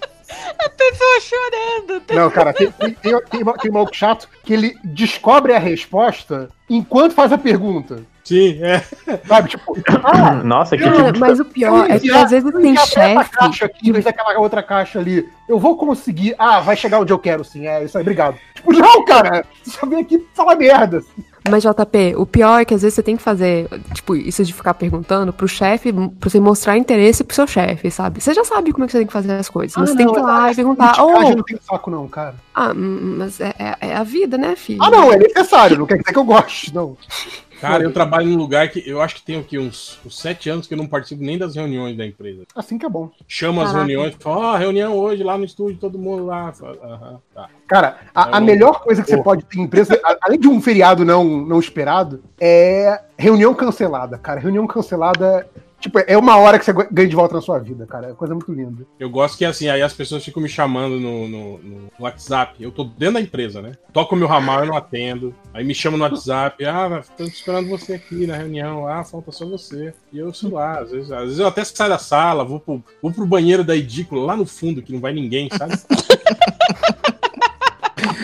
Pessoa 0.77 1.21
chorando. 1.21 2.03
Não, 2.11 2.29
cara, 2.29 2.53
tem, 2.53 2.71
tem, 2.71 2.93
tem, 2.93 3.21
tem, 3.21 3.45
tem 3.45 3.71
um 3.71 3.73
maluco 3.73 3.95
chato 3.95 4.27
que 4.43 4.53
ele 4.53 4.75
descobre 4.83 5.53
a 5.53 5.59
resposta 5.59 6.49
enquanto 6.69 7.13
faz 7.13 7.31
a 7.31 7.37
pergunta. 7.37 8.03
Sim, 8.23 8.59
é. 8.63 8.79
Sabe, 9.27 9.49
tipo, 9.49 9.77
ah, 10.03 10.35
Nossa, 10.35 10.77
que 10.77 10.83
Cara, 10.83 11.07
tipo. 11.11 11.19
mas 11.19 11.39
o 11.39 11.45
pior 11.45 11.89
é 11.89 11.99
que 11.99 12.09
às 12.11 12.31
vezes 12.31 12.51
tem 12.53 12.75
chefe. 12.77 13.31
caixa 13.31 13.65
aqui, 13.65 13.89
em 13.89 13.91
vez 13.91 14.05
daquela 14.05 14.39
outra 14.39 14.63
caixa 14.63 14.99
ali. 14.99 15.27
Eu 15.47 15.59
vou 15.59 15.75
conseguir. 15.75 16.33
Ah, 16.37 16.61
vai 16.61 16.77
chegar 16.77 16.99
onde 17.01 17.11
eu 17.11 17.19
quero, 17.19 17.43
sim. 17.43 17.67
É 17.67 17.83
isso 17.83 17.97
aí, 17.97 18.01
obrigado. 18.01 18.37
Tipo, 18.55 18.71
não, 18.71 19.03
cara. 19.03 19.45
Você 19.61 19.71
só 19.77 19.85
vem 19.85 19.99
aqui 19.99 20.25
falar 20.33 20.55
merda. 20.55 21.03
Mas, 21.49 21.63
JP, 21.63 22.15
o 22.17 22.25
pior 22.25 22.59
é 22.61 22.65
que 22.65 22.73
às 22.73 22.81
vezes 22.81 22.95
você 22.95 23.03
tem 23.03 23.17
que 23.17 23.21
fazer, 23.23 23.67
tipo, 23.93 24.15
isso 24.15 24.43
de 24.45 24.53
ficar 24.53 24.73
perguntando 24.73 25.33
pro 25.33 25.47
chefe, 25.47 25.91
pra 25.91 26.29
você 26.29 26.39
mostrar 26.39 26.77
interesse 26.77 27.23
pro 27.23 27.35
seu 27.35 27.45
chefe, 27.45 27.91
sabe? 27.91 28.21
Você 28.21 28.33
já 28.33 28.43
sabe 28.45 28.71
como 28.71 28.85
é 28.85 28.87
que 28.87 28.91
você 28.93 28.99
tem 28.99 29.07
que 29.07 29.13
fazer 29.13 29.33
as 29.33 29.49
coisas, 29.49 29.75
mas 29.75 29.89
Ah, 29.89 29.91
você 29.91 29.97
tem 29.97 30.05
não, 30.05 30.13
que 30.13 30.19
ir 30.19 30.23
lá 30.23 30.47
e 30.47 30.51
essa 30.51 30.55
perguntar, 30.55 30.95
politicagem 30.95 31.31
oh, 31.33 31.35
não 31.37 31.43
tem 31.43 31.57
saco, 31.61 31.91
não, 31.91 32.07
cara. 32.07 32.35
ah, 32.55 32.71
hum, 32.71 33.15
mas 33.17 33.39
é, 33.41 33.53
é- 33.59 33.87
é 33.89 33.95
a 33.95 34.03
vida, 34.03 34.37
né, 34.37 34.55
filho? 34.55 34.81
Ah, 34.81 34.89
não, 34.89 35.11
é 35.11 35.17
necessário. 35.17 35.77
Não 35.77 35.85
quer 35.85 35.97
dizer 35.97 36.13
que 36.13 36.19
eu 36.19 36.23
goste, 36.23 36.73
não. 36.73 36.95
Cara, 37.67 37.83
eu 37.83 37.93
trabalho 37.93 38.27
num 38.27 38.37
lugar 38.37 38.67
que 38.69 38.83
eu 38.87 39.01
acho 39.01 39.15
que 39.15 39.23
tem 39.23 39.39
aqui 39.39 39.57
uns, 39.57 39.97
uns 40.05 40.19
sete 40.19 40.49
anos 40.49 40.67
que 40.67 40.73
eu 40.73 40.77
não 40.77 40.85
participo 40.87 41.23
nem 41.23 41.37
das 41.37 41.55
reuniões 41.55 41.95
da 41.97 42.05
empresa. 42.05 42.43
Assim 42.55 42.77
que 42.77 42.85
é 42.85 42.89
bom. 42.89 43.09
Chamo 43.27 43.61
as 43.61 43.67
Caraca. 43.71 43.85
reuniões, 43.87 44.15
falo, 44.19 44.41
ó, 44.41 44.55
reunião 44.57 44.97
hoje 44.97 45.23
lá 45.23 45.37
no 45.37 45.45
estúdio, 45.45 45.77
todo 45.79 45.97
mundo 45.97 46.25
lá. 46.25 46.51
Fala, 46.51 46.77
Aham, 46.83 47.19
tá. 47.33 47.49
Cara, 47.67 47.97
a, 48.13 48.35
a 48.35 48.39
É 48.39 48.41
um- 48.41 48.45
melhor 48.45 48.81
coisa 48.81 49.01
que 49.01 49.09
você 49.09 49.23
pode 49.23 49.45
ter 49.45 49.57
em 49.59 49.63
empresa, 49.63 49.99
a- 50.03 50.17
além 50.23 50.39
de 50.39 50.47
um 50.47 50.61
feriado 50.61 51.05
não, 51.05 51.23
não 51.23 51.59
esperado, 51.59 52.21
é 52.39 52.99
reunião 53.17 53.53
cancelada, 53.53 54.17
cara. 54.17 54.39
Reunião 54.39 54.67
cancelada, 54.67 55.47
tipo, 55.83 55.99
é 56.07 56.17
uma 56.17 56.37
hora 56.37 56.57
que 56.57 56.63
você 56.65 56.71
ganha 56.89 57.07
de 57.09 57.15
volta 57.15 57.35
na 57.35 57.41
sua 57.41 57.59
vida, 57.59 57.85
cara. 57.85 58.09
É 58.09 58.13
coisa 58.13 58.33
muito 58.33 58.51
linda. 58.51 58.85
Eu 58.99 59.09
gosto 59.09 59.37
que 59.37 59.43
assim, 59.45 59.67
aí 59.67 59.81
as 59.81 59.93
pessoas 59.93 60.23
ficam 60.23 60.41
me 60.41 60.47
chamando 60.49 60.99
no, 60.99 61.27
no- 61.27 61.57
no 61.59 61.91
WhatsApp. 61.99 62.63
Eu 62.63 62.71
tô 62.71 62.85
dentro 62.85 63.15
da 63.15 63.21
empresa, 63.21 63.61
né? 63.61 63.73
Toco 63.91 64.15
meu 64.15 64.27
ramal, 64.27 64.61
eu 64.61 64.65
não 64.67 64.77
atendo. 64.77 65.35
Aí 65.53 65.63
me 65.63 65.75
chamam 65.75 65.97
no 65.99 66.05
WhatsApp. 66.05 66.63
Ah, 66.65 67.01
tô 67.17 67.25
esperando 67.25 67.67
você 67.69 67.95
aqui 67.95 68.25
na 68.25 68.37
reunião. 68.37 68.87
Ah, 68.87 69.03
falta 69.03 69.31
só 69.31 69.45
você. 69.45 69.93
E 70.11 70.17
eu 70.19 70.33
sei 70.33 70.49
lá, 70.49 70.79
às 70.79 70.91
vezes, 70.91 71.11
às 71.11 71.23
vezes 71.23 71.39
eu 71.39 71.47
até 71.47 71.63
saio 71.65 71.89
da 71.89 71.97
sala, 71.97 72.43
vou 72.45 72.59
pro, 72.59 72.83
vou 73.01 73.11
pro 73.11 73.25
banheiro 73.25 73.63
da 73.63 73.75
edícula, 73.75 74.25
lá 74.25 74.37
no 74.37 74.45
fundo, 74.45 74.81
que 74.81 74.93
não 74.93 74.99
vai 75.01 75.13
ninguém, 75.13 75.49
sabe? 75.55 75.73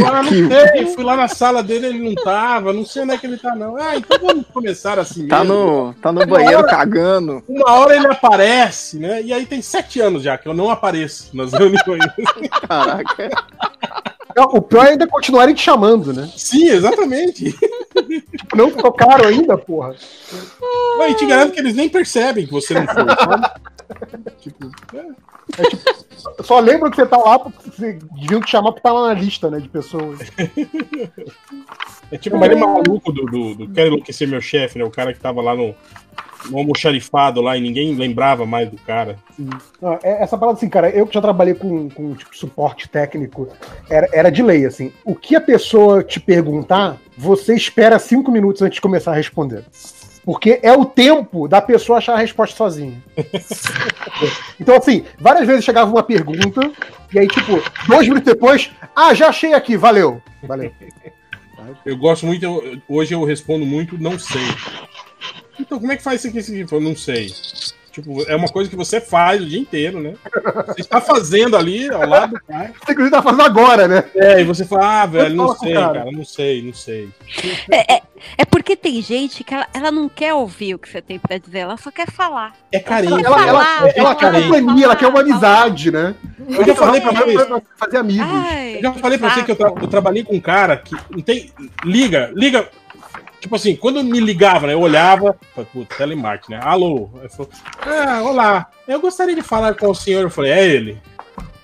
Ah, 0.06 0.24
não 0.24 0.30
sei, 0.30 0.86
fui 0.94 1.04
lá 1.04 1.16
na 1.16 1.28
sala 1.28 1.62
dele, 1.64 1.88
ele 1.88 2.00
não 2.00 2.16
tava, 2.16 2.72
não 2.74 2.86
sei 2.86 3.04
onde 3.04 3.14
é 3.14 3.18
que 3.18 3.28
ele 3.28 3.38
tá, 3.38 3.56
não. 3.56 3.76
Ah, 3.78 3.96
então 3.98 4.18
vamos 4.20 4.46
começar 4.54 4.98
assim 5.00 5.28
Tá 5.28 5.40
mesmo. 5.44 5.54
no, 5.54 5.94
tá 5.96 6.12
no 6.12 6.26
banheiro 6.26 6.66
cagando. 6.66 7.44
Uma 7.48 7.72
hora 7.74 7.96
ele 7.96 8.08
aparece, 8.08 8.98
né? 8.98 9.22
E 9.22 9.34
aí 9.34 9.46
tem 9.46 9.62
sete 9.62 10.00
anos 10.00 10.24
já 10.24 10.38
que 10.38 10.48
eu 10.48 10.54
não 10.54 10.70
apareço 10.70 11.30
nas 11.36 11.52
reuniões. 11.54 12.04
Caraca. 12.68 13.30
O 14.44 14.62
pior 14.62 14.86
é 14.86 14.90
ainda 14.92 15.08
continuarem 15.08 15.56
te 15.56 15.62
chamando, 15.62 16.14
né? 16.14 16.30
Sim, 16.36 16.68
exatamente. 16.70 17.54
Tipo, 18.00 18.56
não 18.56 18.72
tocaram 18.72 19.28
ainda, 19.28 19.58
porra. 19.58 19.94
Não, 20.98 21.10
e 21.10 21.14
te 21.16 21.26
garanto 21.26 21.54
que 21.54 21.60
eles 21.60 21.76
nem 21.76 21.90
percebem 21.90 22.46
que 22.46 22.52
você 22.52 22.74
não 22.74 22.88
foi, 22.88 23.06
sabe? 23.06 23.52
Tipo, 24.40 24.72
é. 24.96 26.44
Só 26.44 26.60
lembra 26.60 26.90
que 26.90 26.96
você 26.96 27.06
tá 27.06 27.18
lá 27.18 27.40
porque 27.40 27.70
você 27.70 28.00
deviam 28.14 28.42
te 28.42 28.52
chamar 28.52 28.72
porque 28.72 28.82
tá 28.82 28.94
lá 28.94 29.14
na 29.14 29.20
lista, 29.20 29.50
né, 29.50 29.60
de 29.60 29.68
pessoas. 29.68 30.20
É 32.12 32.18
tipo 32.18 32.38
aquele 32.38 32.56
maluco 32.56 33.12
do, 33.12 33.26
do, 33.26 33.56
do 33.56 33.70
Quero 33.70 33.88
Enlouquecer 33.88 34.28
Meu 34.28 34.42
Chefe, 34.42 34.80
né? 34.80 34.86
O 34.86 34.92
cara 34.92 35.14
que 35.14 35.20
tava 35.20 35.42
lá 35.42 35.56
no, 35.56 35.76
no 36.50 36.58
almoxarifado 36.58 37.42
lá 37.42 37.58
e 37.58 37.62
ninguém 37.62 37.96
lembrava 37.96 38.46
mais 38.46 38.70
do 38.70 38.78
cara. 38.78 39.18
Não, 39.82 39.94
é- 40.04 40.24
essa 40.24 40.38
parada 40.38 40.58
assim, 40.58 40.70
cara, 40.70 40.90
eu 40.90 41.06
que 41.08 41.14
já 41.14 41.22
trabalhei 41.22 41.54
com, 41.54 41.90
com 41.90 42.14
tipo, 42.14 42.36
suporte 42.36 42.88
técnico, 42.88 43.48
era, 43.90 44.08
era 44.14 44.30
de 44.32 44.42
lei, 44.44 44.66
assim. 44.66 44.92
O 45.04 45.16
que 45.16 45.36
a 45.36 45.42
pessoa 45.42 46.04
te 46.04 46.20
perguntar, 46.20 46.98
você 47.18 47.56
espera 47.56 47.98
cinco 48.00 48.32
minutos 48.32 48.62
antes 48.62 48.76
de 48.76 48.82
começar 48.82 49.12
a 49.12 49.16
responder. 49.16 49.64
Porque 50.26 50.60
é 50.62 50.72
o 50.74 50.86
tempo 50.86 51.48
da 51.48 51.62
pessoa 51.62 51.98
achar 51.98 52.14
a 52.14 52.20
resposta 52.20 52.56
sozinha. 52.56 53.02
então, 54.60 54.76
assim, 54.76 55.04
várias 55.20 55.48
vezes 55.48 55.66
chegava 55.66 55.90
uma 55.90 56.04
pergunta, 56.04 56.72
e 57.14 57.20
aí, 57.20 57.28
tipo, 57.28 57.54
dois 57.88 58.08
minutos 58.08 58.32
depois, 58.34 58.70
ah, 58.96 59.14
já 59.14 59.30
achei 59.30 59.54
aqui, 59.54 59.76
valeu. 59.78 60.22
Valeu. 60.44 60.72
Eu 61.86 61.98
gosto 61.98 62.26
muito, 62.26 62.44
eu- 62.44 62.82
hoje 62.88 63.14
eu 63.14 63.24
respondo 63.24 63.66
muito, 63.66 63.98
não 64.02 64.18
sei. 64.20 64.42
Então, 65.60 65.80
como 65.80 65.92
é 65.92 65.98
que 65.98 66.04
faz 66.04 66.20
isso 66.22 66.28
aqui? 66.30 66.40
Isso 66.40 66.52
aqui? 66.52 66.66
Eu 66.76 66.82
não 66.82 66.96
sei. 66.96 67.32
Tipo, 67.92 68.22
é 68.30 68.36
uma 68.36 68.48
coisa 68.48 68.70
que 68.70 68.76
você 68.76 69.02
faz 69.02 69.42
o 69.42 69.46
dia 69.48 69.60
inteiro, 69.60 70.00
né? 70.00 70.14
Você 70.68 70.82
está 70.82 71.02
fazendo 71.02 71.58
ali 71.58 71.90
ao 71.90 72.08
lado 72.08 72.34
do 72.36 72.42
cara. 72.42 72.72
Você 72.86 72.92
inclusive 72.92 73.10
tá 73.16 73.22
fazendo 73.22 73.42
agora, 73.42 73.88
né? 73.88 74.04
É, 74.16 74.40
e 74.42 74.44
você 74.44 74.64
fala, 74.64 75.02
ah, 75.02 75.06
velho, 75.08 75.36
não 75.36 75.56
sei, 75.58 75.74
cara. 75.74 76.00
cara, 76.00 76.12
não 76.12 76.24
sei, 76.24 76.62
não 76.62 76.74
sei. 76.74 77.10
É, 77.72 77.96
é- 77.96 78.02
é 78.38 78.46
porque 78.46 78.76
tem 78.76 79.02
gente 79.02 79.44
que 79.44 79.54
ela, 79.54 79.68
ela 79.74 79.92
não 79.92 80.08
quer 80.08 80.34
ouvir 80.36 80.76
o 80.76 80.80
que 80.80 80.88
você 80.88 81.02
tem 81.02 81.18
pra 81.18 81.38
dizer, 81.40 81.60
ela 81.60 81.78
só 81.78 81.90
quer 81.90 82.10
falar. 82.12 82.54
É 82.72 82.80
carente. 82.80 83.12
Ela, 83.12 83.48
ela, 83.48 83.66
Falar, 83.66 83.92
ela 83.98 84.16
quer 84.16 84.44
companhia, 84.44 84.86
ela 84.86 84.96
quer 84.96 85.08
uma 85.08 85.22
amizade, 85.22 85.90
né? 85.92 86.14
Eu 86.48 86.66
já 86.66 86.76
falei 86.76 87.02
pra 87.02 87.10
Ela 87.12 87.22
vocês. 87.26 87.44
quer 87.48 87.64
fazer 87.76 87.98
amigos. 87.98 88.28
Ai, 88.30 88.78
Eu 88.78 88.82
já 88.84 88.94
falei 88.94 89.18
pra 89.18 89.30
você 89.34 89.44
que 89.44 89.52
eu, 89.52 89.56
tra- 89.56 89.74
eu 89.82 89.88
trabalhei 89.88 90.24
com 90.24 90.36
um 90.36 90.40
cara 90.40 90.78
que 90.78 90.96
não 91.10 91.22
tem. 91.22 91.52
Liga, 91.84 92.32
liga. 92.36 92.70
Tipo 93.40 93.56
assim, 93.56 93.76
quando 93.76 94.04
me 94.04 94.20
ligava, 94.20 94.68
né? 94.68 94.74
Eu 94.74 94.82
olhava, 94.82 95.38
falei, 95.56 95.70
puta, 95.72 95.96
telemarketing, 95.96 96.54
né? 96.54 96.60
Alô? 96.62 97.10
Aí 97.22 97.30
falou, 97.30 97.50
ah, 97.82 98.22
olá, 98.22 98.68
eu 98.88 99.00
gostaria 99.00 99.36
de 99.36 99.42
falar 99.42 99.76
com 99.76 99.90
o 99.90 99.96
senhor. 99.96 100.24
Eu 100.24 100.30
falei, 100.30 100.52
é 100.52 100.68
ele. 100.68 101.02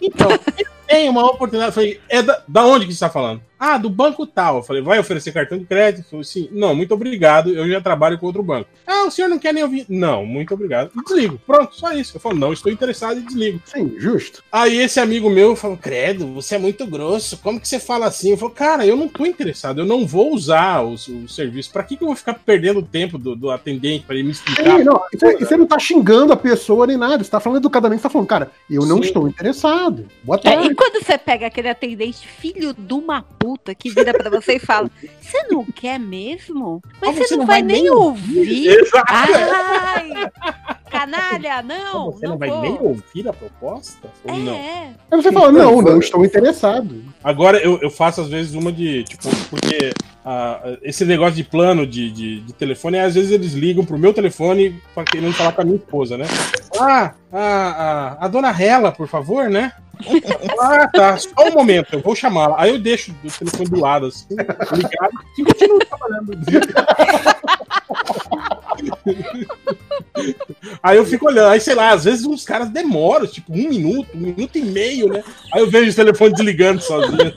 Então, 0.02 0.30
ele 0.32 0.70
tem 0.88 1.10
uma 1.10 1.26
oportunidade. 1.26 1.70
Eu 1.70 1.74
falei, 1.74 2.02
é 2.08 2.22
da, 2.22 2.42
da 2.48 2.66
onde 2.66 2.86
que 2.86 2.92
você 2.92 2.96
está 2.96 3.10
falando? 3.10 3.42
Ah, 3.60 3.78
do 3.78 3.90
banco 3.90 4.26
tal. 4.28 4.58
Eu 4.58 4.64
falei, 4.64 4.82
vai 4.82 5.00
oferecer 5.00 5.32
cartão 5.32 5.58
de 5.58 5.66
crédito? 5.66 6.06
Eu 6.06 6.10
falei, 6.10 6.24
sim. 6.26 6.50
Não, 6.52 6.76
muito 6.76 6.94
obrigado, 6.94 7.50
eu 7.54 7.68
já 7.70 7.80
trabalho 7.82 8.18
com 8.20 8.26
outro 8.26 8.44
banco. 8.44 8.70
Ah, 8.86 9.06
o 9.06 9.12
senhor 9.12 9.28
não 9.30 9.40
quer 9.40 9.54
nem 9.54 9.64
ouvir? 9.64 9.86
Não, 9.90 10.26
muito 10.26 10.54
obrigado. 10.54 10.92
Desligo. 11.08 11.40
Pronto, 11.46 11.76
só 11.76 11.92
isso. 11.94 12.18
Eu 12.18 12.22
falo, 12.22 12.36
não, 12.38 12.52
estou 12.54 12.72
interessado 12.72 13.18
e 13.20 13.22
desligo. 13.22 13.62
Sim, 13.66 13.96
justo. 13.98 14.44
Aí 14.52 14.78
esse 14.80 15.00
amigo 15.00 15.30
meu 15.30 15.56
falou, 15.56 15.78
credo, 15.78 16.28
você 16.28 16.56
é 16.56 16.58
muito 16.60 16.86
grosso, 16.86 17.38
como 17.38 17.60
que 17.60 17.68
você 17.68 17.80
fala 17.80 18.08
assim? 18.08 18.32
Eu 18.32 18.38
falo, 18.38 18.52
cara, 18.52 18.86
eu 18.86 18.96
não 18.96 19.08
tô 19.08 19.26
interessado, 19.26 19.82
eu 19.82 19.86
não 19.86 20.06
vou 20.06 20.34
usar 20.34 20.82
o, 20.84 20.94
o 20.94 21.28
serviço. 21.30 21.72
Pra 21.72 21.84
que, 21.84 21.96
que 21.96 22.04
eu 22.04 22.08
vou 22.08 22.16
ficar 22.16 22.34
perdendo 22.34 22.80
o 22.80 22.84
tempo 22.84 23.18
do, 23.18 23.36
do 23.36 23.50
atendente 23.52 24.06
pra 24.06 24.16
ele 24.16 24.26
me 24.26 24.32
explicar? 24.32 24.78
Sim, 24.78 24.84
não, 24.84 25.02
você, 25.14 25.38
você 25.38 25.58
não 25.58 25.66
tá 25.66 25.80
xingando 25.80 26.34
a 26.34 26.38
pessoa 26.38 26.86
nem 26.86 26.98
nada, 26.98 27.24
você 27.24 27.30
tá 27.32 27.40
falando 27.40 27.60
educadamente, 27.60 28.02
você 28.02 28.08
tá 28.08 28.10
falando, 28.12 28.28
cara, 28.28 28.52
eu 28.70 28.86
não 28.86 28.98
Sim. 28.98 29.04
estou 29.04 29.28
interessado. 29.28 30.06
Boa 30.24 30.38
É, 30.38 30.42
tarde. 30.42 30.68
e 30.72 30.76
quando 30.76 31.04
você 31.04 31.18
pega 31.18 31.48
aquele 31.48 31.70
atendente 31.70 32.28
filho 32.28 32.74
de 32.74 32.94
uma 32.94 33.22
puta 33.22 33.45
que 33.76 33.90
vira 33.90 34.14
pra 34.14 34.30
você 34.30 34.56
e 34.56 34.60
fala: 34.60 34.90
Você 35.22 35.44
não 35.50 35.64
quer 35.66 36.00
mesmo? 36.00 36.82
Mas 37.02 37.18
você, 37.18 37.36
não, 37.36 37.46
vai, 37.46 37.62
nem 37.62 37.90
ouvir. 37.90 38.68
Exato. 38.68 39.06
Ai! 39.08 40.32
Canalha, 41.00 41.62
não! 41.64 42.12
você 42.12 42.26
não, 42.26 42.34
não 42.34 42.38
vai 42.40 42.50
vou. 42.50 42.62
nem 42.62 42.78
ouvir 42.80 43.28
a 43.28 43.34
proposta? 43.34 44.08
Eu 44.08 44.32
falei, 44.32 44.44
Não. 44.44 44.54
É. 44.54 44.94
Aí 45.12 45.22
você 45.22 45.32
fala, 45.32 45.52
não, 45.52 45.82
não 45.82 46.00
estou 46.00 46.26
interessado. 46.26 47.04
Agora 47.24 47.58
eu, 47.58 47.80
eu 47.82 47.90
faço 47.90 48.22
às 48.22 48.28
vezes 48.28 48.54
uma 48.54 48.72
de, 48.72 49.04
tipo, 49.04 49.30
porque 49.50 49.94
ah, 50.26 50.78
esse 50.82 51.06
negócio 51.06 51.36
de 51.36 51.44
plano 51.44 51.86
de, 51.86 52.12
de, 52.12 52.40
de 52.42 52.54
telefone, 52.54 53.00
às 53.00 53.14
vezes 53.14 53.32
eles 53.32 53.54
ligam 53.54 53.86
pro 53.86 53.98
meu 53.98 54.12
telefone 54.14 54.82
pra 54.94 55.04
querendo 55.04 55.34
falar 55.34 55.52
com 55.52 55.62
a 55.62 55.66
minha 55.66 55.78
esposa, 55.78 56.18
né? 56.18 56.26
Ah, 56.80 57.14
a, 57.32 57.40
a, 57.42 58.26
a 58.26 58.28
dona 58.28 58.52
Rela, 58.52 58.92
por 58.92 59.08
favor, 59.08 59.50
né? 59.50 59.72
Ah, 60.60 60.88
tá. 60.88 61.18
Só 61.18 61.30
um 61.48 61.52
momento, 61.52 61.94
eu 61.94 62.02
vou 62.02 62.16
chamá-la. 62.16 62.56
Aí 62.58 62.72
eu 62.72 62.80
deixo 62.80 63.12
o 63.12 63.32
telefone 63.32 63.70
do 63.70 63.80
lado, 63.80 64.08
assim, 64.08 64.26
ligado, 64.30 65.14
e 65.38 65.44
continuo 65.44 65.80
trabalhando. 65.98 66.38
Aí 70.82 70.98
eu 70.98 71.06
fico 71.06 71.28
olhando, 71.28 71.50
aí 71.50 71.60
sei 71.60 71.76
lá, 71.76 71.92
às 71.92 72.04
vezes 72.04 72.26
uns 72.26 72.46
caras 72.46 72.70
demoram, 72.70 73.28
tipo, 73.28 73.52
um 73.54 73.70
minuto, 73.70 74.10
um 74.14 74.20
minuto 74.20 74.58
e 74.58 74.62
meio, 74.62 75.10
né? 75.10 75.24
Aí 75.54 75.62
eu 75.62 75.70
vejo 75.70 75.92
o 75.92 75.96
telefone 75.96 76.34
desligando 76.34 76.82
sozinho. 76.82 77.34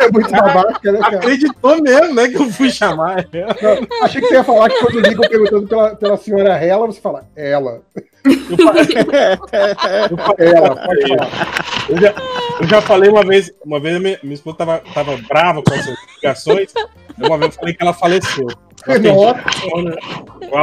É 0.00 0.10
muito 0.10 0.30
babaca, 0.30 0.92
né, 0.92 0.98
cara? 1.00 1.16
Acreditou 1.16 1.82
mesmo, 1.82 2.14
né? 2.14 2.28
Que 2.28 2.36
eu 2.36 2.50
fui 2.50 2.70
chamar 2.70 3.26
ela. 3.32 3.56
Não, 3.88 4.04
achei 4.04 4.20
que 4.20 4.28
você 4.28 4.34
ia 4.34 4.44
falar 4.44 4.68
que 4.68 4.78
quando 4.80 5.00
ligam 5.00 5.28
perguntando 5.28 5.66
pela, 5.66 5.96
pela 5.96 6.16
senhora 6.16 6.56
Hela, 6.56 6.86
você 6.86 7.00
fala, 7.00 7.26
ela. 7.36 7.82
Eu, 8.24 8.56
Ela, 10.46 10.76
pode 10.86 11.02
falar. 11.08 11.58
eu 11.88 12.00
já, 12.00 12.14
eu 12.60 12.68
já 12.68 12.82
falei 12.82 13.10
uma 13.10 13.24
vez, 13.24 13.52
uma 13.64 13.80
vez 13.80 14.00
minha, 14.00 14.18
minha 14.22 14.34
esposa 14.34 14.58
tava, 14.58 14.78
tava 14.94 15.16
brava 15.28 15.62
com 15.62 15.74
as 15.74 15.86
notificações. 15.86 16.72
Uma 17.18 17.38
vez 17.38 17.54
eu 17.54 17.60
falei 17.60 17.74
que 17.74 17.82
ela 17.82 17.92
faleceu. 17.92 18.46
Eu 18.86 19.02
telefone, 19.02 19.90
né? 19.90 19.96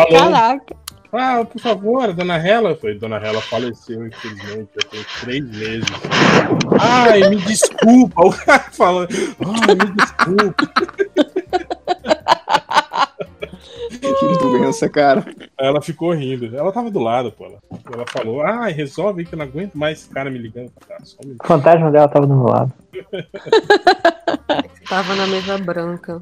Caraca. 0.09 0.75
Ah, 1.11 1.43
por 1.43 1.59
favor, 1.59 2.13
dona 2.13 2.37
Hela. 2.37 2.69
Eu 2.71 2.77
falei, 2.77 2.97
dona 2.97 3.17
Hela 3.17 3.41
faleceu, 3.41 4.05
infelizmente, 4.05 4.69
eu 4.75 4.89
tenho 4.89 5.05
três 5.21 5.43
meses. 5.49 5.87
Ai, 6.79 7.27
me 7.29 7.37
desculpa. 7.37 8.21
O 8.29 8.31
cara 8.31 8.65
falando, 8.71 9.09
ai, 9.11 9.75
me 9.75 9.91
desculpa. 9.95 10.69
Que 13.89 14.37
doença, 14.39 14.87
cara. 14.87 15.25
Ela 15.57 15.81
ficou 15.81 16.11
rindo. 16.13 16.55
Ela 16.55 16.71
tava 16.71 16.91
do 16.91 16.99
lado, 16.99 17.31
pô. 17.31 17.45
Ela, 17.45 17.59
ela 17.93 18.05
falou, 18.07 18.41
ai, 18.41 18.71
resolve 18.71 19.21
aí 19.21 19.25
que 19.25 19.33
eu 19.33 19.39
não 19.39 19.45
aguento 19.45 19.75
mais 19.75 19.99
esse 19.99 20.09
cara 20.09 20.29
me 20.29 20.37
ligando. 20.37 20.71
Tá, 20.87 20.97
só 21.03 21.17
um 21.23 21.27
minuto. 21.27 21.43
O 21.43 21.47
fantasma 21.47 21.91
dela 21.91 22.07
tava 22.07 22.27
do 22.27 22.35
meu 22.35 22.45
lado. 22.45 22.73
Tava 24.89 25.15
na 25.15 25.27
mesa 25.27 25.57
branca. 25.59 26.19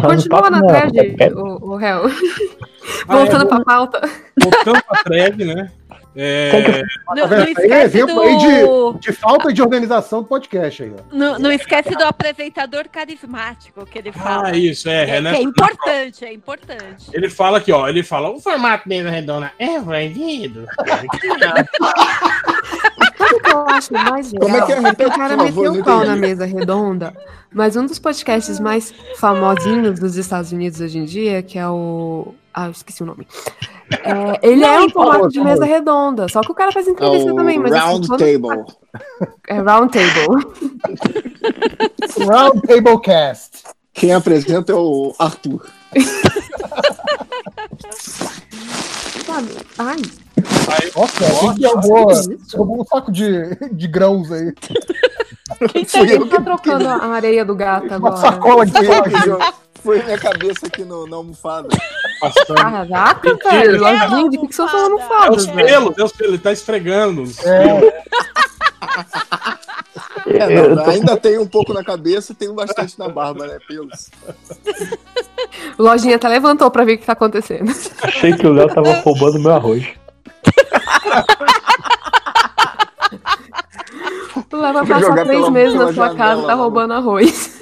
Continua 0.00 0.50
na 0.50 0.62
thread, 0.64 1.16
é- 1.18 1.32
o, 1.34 1.72
o 1.72 1.76
réu. 1.76 2.02
Ah, 3.06 3.16
Voltando 3.16 3.44
é, 3.44 3.48
pra 3.48 3.64
pauta. 3.64 4.00
Voltando 4.40 4.82
pra 4.84 5.02
thread, 5.04 5.44
né? 5.44 5.70
É, 6.14 6.82
Não, 7.14 7.28
Tá 7.28 7.36
não? 7.36 7.42
Aí 7.42 7.42
é 7.42 7.50
esquece 7.52 8.04
do. 8.04 8.92
De 8.98 9.12
falta 9.12 9.52
de 9.52 9.62
organização 9.62 10.22
do 10.22 10.28
podcast 10.28 10.82
aí, 10.82 10.92
ó. 10.92 11.02
Não, 11.16 11.38
não 11.38 11.52
esquece 11.52 11.90
do 11.90 12.04
apresentador 12.04 12.88
carismático 12.88 13.86
que 13.86 13.98
ele 13.98 14.12
fala. 14.12 14.48
ah, 14.48 14.56
isso, 14.56 14.88
é, 14.88 15.20
né? 15.20 15.32
que 15.32 15.38
é 15.38 15.42
importante, 15.42 16.24
é 16.24 16.32
importante. 16.32 17.06
Ele 17.12 17.28
fala 17.28 17.58
aqui, 17.58 17.70
ó. 17.72 17.88
Ele 17.88 18.02
fala: 18.02 18.30
o 18.30 18.40
formato 18.40 18.88
mesa 18.88 19.10
redonda 19.10 19.52
é 19.58 19.78
vendido. 19.78 20.66
Sabe 23.18 23.34
o 23.34 23.40
que 23.40 23.50
eu 23.52 23.68
acho 23.68 23.92
mais 23.92 24.32
legal? 24.32 24.48
Como 24.48 24.56
é 24.56 24.66
que 24.66 24.72
é? 24.72 24.78
o 24.78 24.82
Repete, 24.82 25.16
cara 25.16 25.36
por 25.36 25.46
favor, 25.46 25.62
meteu 25.62 25.72
não 25.74 25.80
o 25.80 25.84
pau 25.84 26.04
na 26.04 26.16
mesa 26.16 26.44
redonda, 26.44 27.14
mas 27.52 27.76
um 27.76 27.86
dos 27.86 27.98
podcasts 27.98 28.58
mais 28.58 28.92
famosinhos 29.16 30.00
dos 30.00 30.16
Estados 30.16 30.50
Unidos 30.50 30.80
hoje 30.80 30.98
em 30.98 31.04
dia, 31.04 31.42
que 31.42 31.58
é 31.58 31.68
o. 31.68 32.34
Ah, 32.52 32.66
eu 32.66 32.72
esqueci 32.72 33.02
o 33.02 33.06
nome. 33.06 33.28
É, 33.92 34.48
ele 34.48 34.64
é 34.64 34.80
um 34.80 34.88
formato 34.90 35.28
de 35.30 35.40
mesa 35.40 35.64
redonda, 35.64 36.28
só 36.28 36.40
que 36.42 36.52
o 36.52 36.54
cara 36.54 36.70
faz 36.70 36.86
É 36.86 36.90
entrevista 36.90 37.32
o 37.32 37.36
também, 37.36 37.58
mas 37.58 37.72
assim, 37.72 37.84
Round 37.86 38.06
quando- 38.08 38.20
Table. 38.20 38.64
É 39.48 39.54
round 39.60 39.92
table. 39.92 40.46
Round 42.28 42.62
Table 42.62 43.00
Cast. 43.00 43.50
Quem 43.92 44.12
apresenta 44.14 44.72
é 44.72 44.74
o 44.76 45.12
Arthur. 45.18 45.66
Sabe? 49.26 49.48
Ai, 49.78 49.96
Nossa, 50.96 51.40
quem 51.40 51.54
que 51.54 51.66
roubou, 51.66 52.08
roubou 52.54 52.80
um 52.80 52.84
saco 52.84 53.12
de, 53.12 53.56
de 53.72 53.86
grãos 53.88 54.30
aí. 54.32 54.52
Quem 55.72 55.84
tá 55.84 56.06
quem 56.06 56.28
tá 56.28 56.40
trocando 56.40 56.88
a 56.88 57.06
areia 57.08 57.44
do 57.44 57.54
gato 57.54 57.86
Uma 57.86 57.96
agora? 57.96 58.16
sacola 58.16 58.64
de 58.66 58.72
Foi 59.82 60.02
minha 60.02 60.18
cabeça 60.18 60.66
aqui 60.66 60.84
no, 60.84 61.06
na 61.06 61.16
almofada. 61.16 61.68
Passando. 62.20 62.54
Caraca, 62.54 63.36
velho. 63.50 63.80
Lojinha, 63.80 64.30
de 64.30 64.38
que 64.38 64.46
que 64.48 64.54
você 64.54 64.62
tá 64.62 64.68
falando 64.68 64.98
É 65.00 65.02
foda, 65.08 65.32
os 65.32 65.46
pelos, 65.46 65.98
é 65.98 66.04
os 66.04 66.12
pelos, 66.12 66.32
ele 66.34 66.42
tá 66.42 66.52
esfregando. 66.52 67.24
É, 67.44 68.02
É, 70.26 70.68
não, 70.68 70.84
tô- 70.84 70.90
ainda 70.90 71.16
tem 71.16 71.38
um 71.38 71.46
pouco 71.46 71.72
na 71.72 71.82
cabeça 71.82 72.32
e 72.32 72.34
tem 72.34 72.52
bastante 72.54 72.98
na 72.98 73.08
barba, 73.08 73.46
né? 73.46 73.58
Pelos. 73.66 74.10
O 75.78 75.82
Lojinha 75.82 76.16
até 76.16 76.28
levantou 76.28 76.70
pra 76.70 76.84
ver 76.84 76.94
o 76.94 76.98
que 76.98 77.06
tá 77.06 77.12
acontecendo. 77.12 77.72
Achei 78.02 78.34
que 78.36 78.46
o 78.46 78.52
Léo 78.52 78.68
tava 78.68 78.92
roubando 79.00 79.38
meu 79.38 79.52
arroz. 79.52 79.86
Tu 84.48 84.56
leva 84.56 84.84
passar 84.86 85.24
três 85.24 85.48
meses 85.48 85.74
na 85.74 85.84
sua 85.84 85.92
janela, 86.08 86.16
casa 86.16 86.42
e 86.42 86.46
tá 86.46 86.54
roubando 86.54 86.92
arroz. 86.94 87.60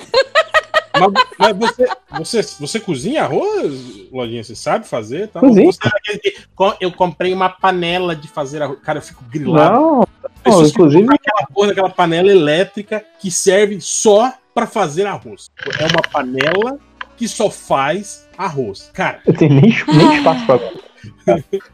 Mas, 0.99 1.13
mas 1.39 1.57
você, 1.57 1.89
você, 2.19 2.43
você 2.61 2.81
cozinha 2.81 3.25
arroz, 3.25 4.11
Lojinha? 4.13 4.43
Você 4.45 4.55
sabe 4.57 4.87
fazer? 4.87 5.29
Tá? 5.29 5.41
Cozinho. 5.41 5.67
Ou 5.67 5.73
você 5.73 5.79
é 5.85 5.91
aquele 5.97 6.19
que, 6.19 6.37
"Co- 6.55 6.77
eu 6.81 6.93
comprei 6.93 7.33
uma 7.33 7.49
panela 7.49 8.15
de 8.17 8.29
fazer 8.29 8.63
arroz. 8.63 8.79
Cara, 8.83 8.99
eu 8.99 9.03
fico 9.03 9.25
grilado. 9.31 9.75
Não, 9.75 10.09
não, 10.47 10.67
inclusive- 10.67 11.05
aquela 11.15 11.47
porra 11.53 11.69
daquela 11.69 11.91
panela 11.91 12.31
elétrica 12.31 13.05
que 13.21 13.31
serve 13.31 13.81
só 13.81 14.33
pra 14.55 14.67
fazer 14.67 15.07
arroz. 15.07 15.51
É 15.79 15.85
uma 15.87 16.03
panela 16.11 16.79
que 17.17 17.29
só 17.29 17.51
faz 17.51 18.29
arroz. 18.37 18.91
Cara, 18.95 19.21
eu 19.27 19.35
tenho 19.35 19.55
nem, 19.61 19.75
nem 19.89 20.17
espaço 20.19 20.47
pra. 20.47 20.59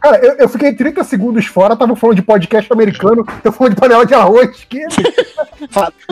Cara, 0.01 0.19
eu, 0.19 0.35
eu 0.35 0.49
fiquei 0.49 0.73
30 0.75 1.03
segundos 1.05 1.47
fora, 1.47 1.77
tava 1.77 1.95
falando 1.97 2.17
de 2.17 2.23
podcast 2.23 2.73
americano, 2.73 3.25
eu 3.43 3.53
falando 3.53 3.75
de 3.75 3.81
panela 3.81 4.05
de 4.07 4.15
arroz. 4.15 4.65
Que... 4.69 4.81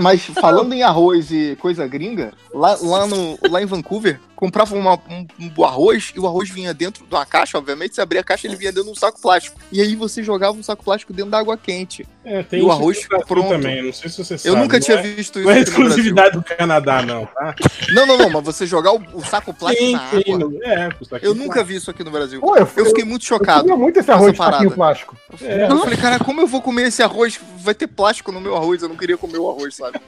Mas 0.01 0.25
falando 0.25 0.73
em 0.73 0.83
arroz 0.83 1.31
e 1.31 1.57
coisa 1.61 1.87
gringa, 1.87 2.33
lá, 2.55 2.77
lá, 2.81 3.07
no, 3.07 3.39
lá 3.51 3.63
em 3.63 3.67
Vancouver, 3.67 4.21
comprava 4.35 4.75
uma- 4.75 4.95
um, 5.09 5.27
um 5.39 5.65
arroz 5.65 6.13
e 6.17 6.21
o 6.21 6.27
arroz 6.27 6.51
vinha 6.51 6.75
dentro 6.75 7.07
de 7.07 7.15
uma 7.15 7.25
caixa, 7.25 7.59
obviamente. 7.59 7.95
Você 7.95 8.01
abria 8.01 8.21
a 8.21 8.25
caixa 8.25 8.47
ele 8.47 8.57
vinha 8.57 8.73
dentro 8.73 8.87
de 8.87 8.93
um 8.93 9.01
saco 9.01 9.21
plástico. 9.21 9.59
E 9.71 9.81
aí 9.81 9.95
você 9.95 10.23
jogava 10.23 10.57
um 10.57 10.63
saco 10.63 10.83
plástico 10.85 11.13
dentro 11.13 11.31
da 11.31 11.39
água 11.39 11.57
quente. 11.57 12.07
É, 12.25 12.43
tem 12.43 12.61
E 12.61 12.63
o 12.63 12.71
arroz 12.71 13.07
Brasil 13.09 13.27
pronto. 13.27 13.49
também. 13.49 13.83
Não 13.83 13.93
sei 13.93 14.09
se 14.11 14.25
você 14.25 14.39
sabe. 14.39 14.49
Eu 14.55 14.61
nunca 14.61 14.77
não 14.79 14.85
tinha 14.85 14.99
é- 14.99 15.03
visto 15.03 15.39
isso 15.39 15.49
Não 15.49 15.55
é 15.55 15.61
exclusividade 15.61 16.37
do 16.37 16.43
Canadá, 16.43 17.03
não, 17.03 17.27
tá? 17.27 17.55
Não, 17.95 18.07
não, 18.07 18.17
não, 18.19 18.31
mas 18.31 18.45
você 18.45 18.67
jogar 18.67 18.93
o, 18.93 19.03
o 19.15 19.25
saco 19.25 19.53
plástico 19.53 19.85
Sim, 19.87 19.93
na 19.93 20.09
sim, 20.11 20.35
água. 20.35 20.53
é. 20.65 20.89
Eu 21.23 21.35
nunca 21.35 21.63
vi 21.65 21.77
isso 21.77 21.91
aqui 21.91 22.05
no 22.05 22.11
Brasil. 22.11 22.41
Pô, 22.41 22.57
eu, 22.57 22.69
Eu 22.77 22.87
fiquei 22.87 23.05
muito 23.05 23.23
eu 23.23 23.27
chocado. 23.29 23.63
comia 23.63 23.77
muito 23.77 23.99
esse 23.99 24.11
arroz 24.11 24.33
de 24.33 24.39
saquinho 24.39 24.71
plástico. 24.71 25.17
É, 25.41 25.65
Eu 25.71 25.79
falei, 25.79 25.99
cara, 25.99 26.19
como 26.19 26.41
eu 26.41 26.47
vou 26.47 26.63
comer 26.63 26.85
esse 26.89 27.03
arroz? 27.03 27.41
Vai 27.59 27.75
ter 27.75 27.87
plástico 27.87 28.31
no 28.33 28.41
meu 28.41 28.57
arroz. 28.57 28.83
Eu 28.83 28.89
não 28.89 28.97
queria 28.97 29.17
comer 29.17 29.39
o 29.39 29.49
arroz, 29.51 29.77
sabe? 29.77 30.01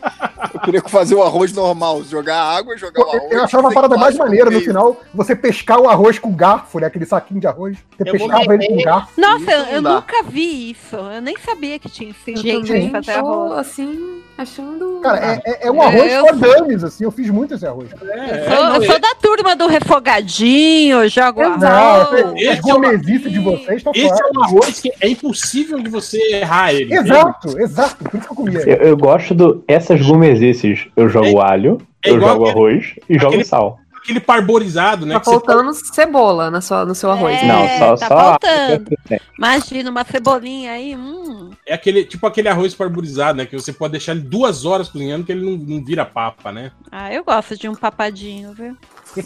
Eu 0.52 0.60
queria 0.60 0.82
fazer 0.82 1.14
o 1.14 1.22
arroz 1.22 1.52
normal. 1.52 2.02
Jogar 2.04 2.36
água, 2.42 2.76
jogar 2.76 3.00
o 3.04 3.08
arroz. 3.10 3.32
Eu 3.32 3.44
achava 3.44 3.68
a 3.68 3.70
sem 3.70 3.74
parada 3.74 3.96
mais 3.96 4.16
plástico 4.16 4.24
maneira 4.24 4.50
no 4.50 4.60
final, 4.60 5.00
você 5.12 5.34
pescar 5.36 5.80
o 5.80 5.88
arroz 5.88 6.18
com 6.18 6.32
garfo, 6.34 6.78
né? 6.78 6.86
Aquele 6.86 7.06
saquinho 7.06 7.40
de 7.40 7.46
arroz. 7.46 7.76
Você 7.98 8.08
Eu 8.08 8.12
pescava 8.12 8.54
ele 8.54 8.66
com 8.66 8.82
garfo. 8.82 9.20
Nossa, 9.20 9.50
eu, 9.50 9.62
eu 9.76 9.82
nunca 9.82 10.22
vi 10.22 10.70
isso. 10.70 10.96
Eu 10.96 11.20
nem 11.22 11.36
sabia 11.38 11.78
que 11.78 11.88
tinha 11.88 12.03
esse 12.10 12.30
Eu 12.48 12.62
de 12.62 12.66
também 12.68 12.90
fazer 12.90 13.12
tô, 13.14 13.18
arroz. 13.18 13.52
assim, 13.58 14.20
achando... 14.36 15.00
Cara, 15.02 15.18
é, 15.44 15.50
é, 15.50 15.66
é 15.66 15.70
um 15.70 15.80
arroz 15.82 16.12
Eu- 16.12 16.26
com 16.26 16.36
dummies, 16.38 16.82
assim. 16.84 17.04
Eu 17.04 17.10
fiz 17.10 17.28
muito 17.30 17.54
esse 17.54 17.66
arroz. 17.66 17.88
é, 17.92 17.96
Eu 17.96 18.56
sou, 18.56 18.64
não, 18.64 18.74
eu 18.76 18.82
sou 18.84 18.98
da 19.00 19.14
turma 19.16 19.54
do 19.56 19.66
refogadinho, 19.66 21.08
jogo 21.08 21.42
Exato. 21.42 21.64
arroz. 21.66 22.24
Não, 22.24 22.36
esse 22.36 22.48
as 22.48 22.58
é 22.68 22.74
uma- 22.74 22.98
de 23.30 23.38
vocês 23.38 23.76
estão 23.78 23.92
Esse 23.94 24.08
fora. 24.08 24.20
é 24.34 24.38
um 24.38 24.42
arroz 24.44 24.80
que 24.80 24.92
é 25.00 25.08
impossível 25.08 25.78
de 25.80 25.88
você 25.90 26.18
errar 26.36 26.72
ele. 26.74 26.94
Exato, 26.94 27.58
exato. 27.60 28.04
Por 28.04 28.16
isso 28.18 28.26
que 28.26 28.32
eu 28.32 28.36
comia. 28.36 28.58
Eu, 28.60 28.76
eu 28.88 28.96
gosto 28.96 29.34
do 29.34 29.62
essas 29.68 30.00
gourmetices. 30.00 30.86
Eu 30.96 31.08
jogo 31.08 31.40
alho, 31.40 31.78
é 32.04 32.10
eu 32.10 32.20
jogo 32.20 32.44
aquele- 32.44 32.50
arroz 32.50 32.94
e 33.08 33.14
jogo 33.14 33.26
aquele- 33.28 33.44
sal. 33.44 33.78
Aquele 34.04 34.20
parborizado, 34.20 35.06
né? 35.06 35.14
Tá 35.14 35.24
faltando 35.24 35.72
cebola 35.72 36.50
na 36.50 36.60
sua, 36.60 36.84
no 36.84 36.94
seu 36.94 37.10
arroz. 37.10 37.42
É, 37.42 37.46
Não, 37.46 37.66
só, 37.78 37.96
tá 37.96 38.08
só 38.08 38.16
faltando. 38.18 38.90
Imagina 39.38 39.90
uma 39.90 40.04
cebolinha 40.04 40.72
aí, 40.72 40.94
hum. 40.94 41.50
É 41.66 41.72
aquele, 41.72 42.04
tipo 42.04 42.26
aquele 42.26 42.48
arroz 42.48 42.74
parborizado, 42.74 43.38
né? 43.38 43.46
Que 43.46 43.56
você 43.56 43.72
pode 43.72 43.92
deixar 43.92 44.12
ele 44.12 44.20
duas 44.20 44.66
horas 44.66 44.90
cozinhando 44.90 45.24
que 45.24 45.32
ele 45.32 45.42
não, 45.42 45.56
não 45.56 45.82
vira 45.82 46.04
papa, 46.04 46.52
né? 46.52 46.70
Ah, 46.92 47.12
eu 47.12 47.24
gosto 47.24 47.56
de 47.56 47.66
um 47.66 47.74
papadinho, 47.74 48.52
viu? 48.52 48.76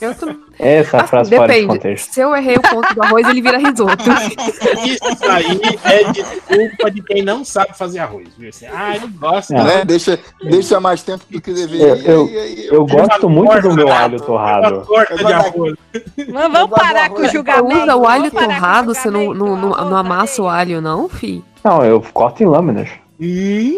Eu 0.00 0.14
tô... 0.14 0.26
Essa 0.58 0.96
Assim, 0.98 1.06
frase 1.06 1.30
fora 1.36 1.46
de 1.46 1.52
depende. 1.54 1.66
contexto. 1.68 2.12
Se 2.12 2.20
eu 2.20 2.34
errei 2.34 2.56
o 2.56 2.60
ponto 2.62 2.94
do 2.94 3.02
arroz, 3.02 3.28
ele 3.28 3.40
vira 3.40 3.58
risoto. 3.58 4.02
Isso 4.84 5.30
aí 5.30 5.60
é 5.84 6.12
desculpa 6.12 6.90
de 6.90 7.02
quem 7.02 7.22
não 7.22 7.44
sabe 7.44 7.76
fazer 7.76 8.00
arroz. 8.00 8.28
Viu? 8.36 8.48
Assim, 8.48 8.66
ah, 8.66 8.96
eu 8.96 9.08
gosto. 9.08 9.54
É. 9.54 9.62
Né? 9.64 9.84
Deixa, 9.84 10.18
deixa 10.42 10.80
mais 10.80 11.02
tempo 11.02 11.24
do 11.30 11.40
que 11.40 11.52
deveria. 11.52 11.86
Eu- 11.96 11.96
eu- 11.96 12.28
E 12.28 12.38
aí- 12.38 12.66
Eu 12.70 12.86
gosto 12.86 13.28
muito 13.28 13.60
do 13.62 13.74
meu 13.74 13.90
alho 13.92 14.20
torrado. 14.20 14.84
torta 14.86 15.16
de 15.16 15.32
arroz. 15.32 15.74
Mas 16.16 16.52
vamos 16.52 16.58
Eu 16.58 16.68
parar 16.68 17.08
com 17.10 17.20
o 17.22 17.28
julgamento. 17.28 17.82
Usa 17.82 17.96
o 17.96 18.06
alho 18.06 18.30
torrado, 18.30 18.94
você 18.94 19.10
não, 19.10 19.32
não, 19.32 19.56
não, 19.56 19.70
não 19.70 19.96
amassa 19.96 20.42
o 20.42 20.48
alho, 20.48 20.80
não, 20.80 21.08
fi? 21.08 21.42
Não, 21.64 21.84
eu 21.84 22.02
corto 22.12 22.42
em 22.42 22.46
lâminas. 22.46 22.88
Hum, 23.20 23.72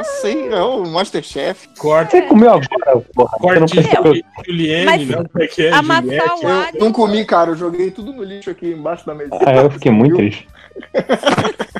Não 0.00 0.04
sei, 0.04 0.48
é 0.48 0.62
o 0.62 0.86
Masterchef. 0.86 1.68
corte, 1.78 2.12
Você 2.12 2.22
comeu 2.22 2.50
agora, 2.50 3.00
porra. 3.14 3.30
Não 3.32 3.38
corte 3.38 3.76
de 3.76 4.24
Juliane, 4.46 4.84
Mas 4.86 5.08
não? 5.08 5.24
Como 5.26 5.44
é 5.44 5.46
que 5.46 5.66
é? 5.66 5.72
Amassar 5.72 6.70
Eu 6.74 6.80
não 6.80 6.90
comi, 6.90 7.22
cara. 7.26 7.50
Eu 7.50 7.56
joguei 7.56 7.90
tudo 7.90 8.10
no 8.12 8.22
lixo 8.22 8.50
aqui 8.50 8.72
embaixo 8.72 9.04
da 9.04 9.14
mesa. 9.14 9.30
Ah, 9.44 9.56
eu 9.56 9.70
fiquei 9.70 9.92
muito 9.92 10.16
triste. 10.16 10.48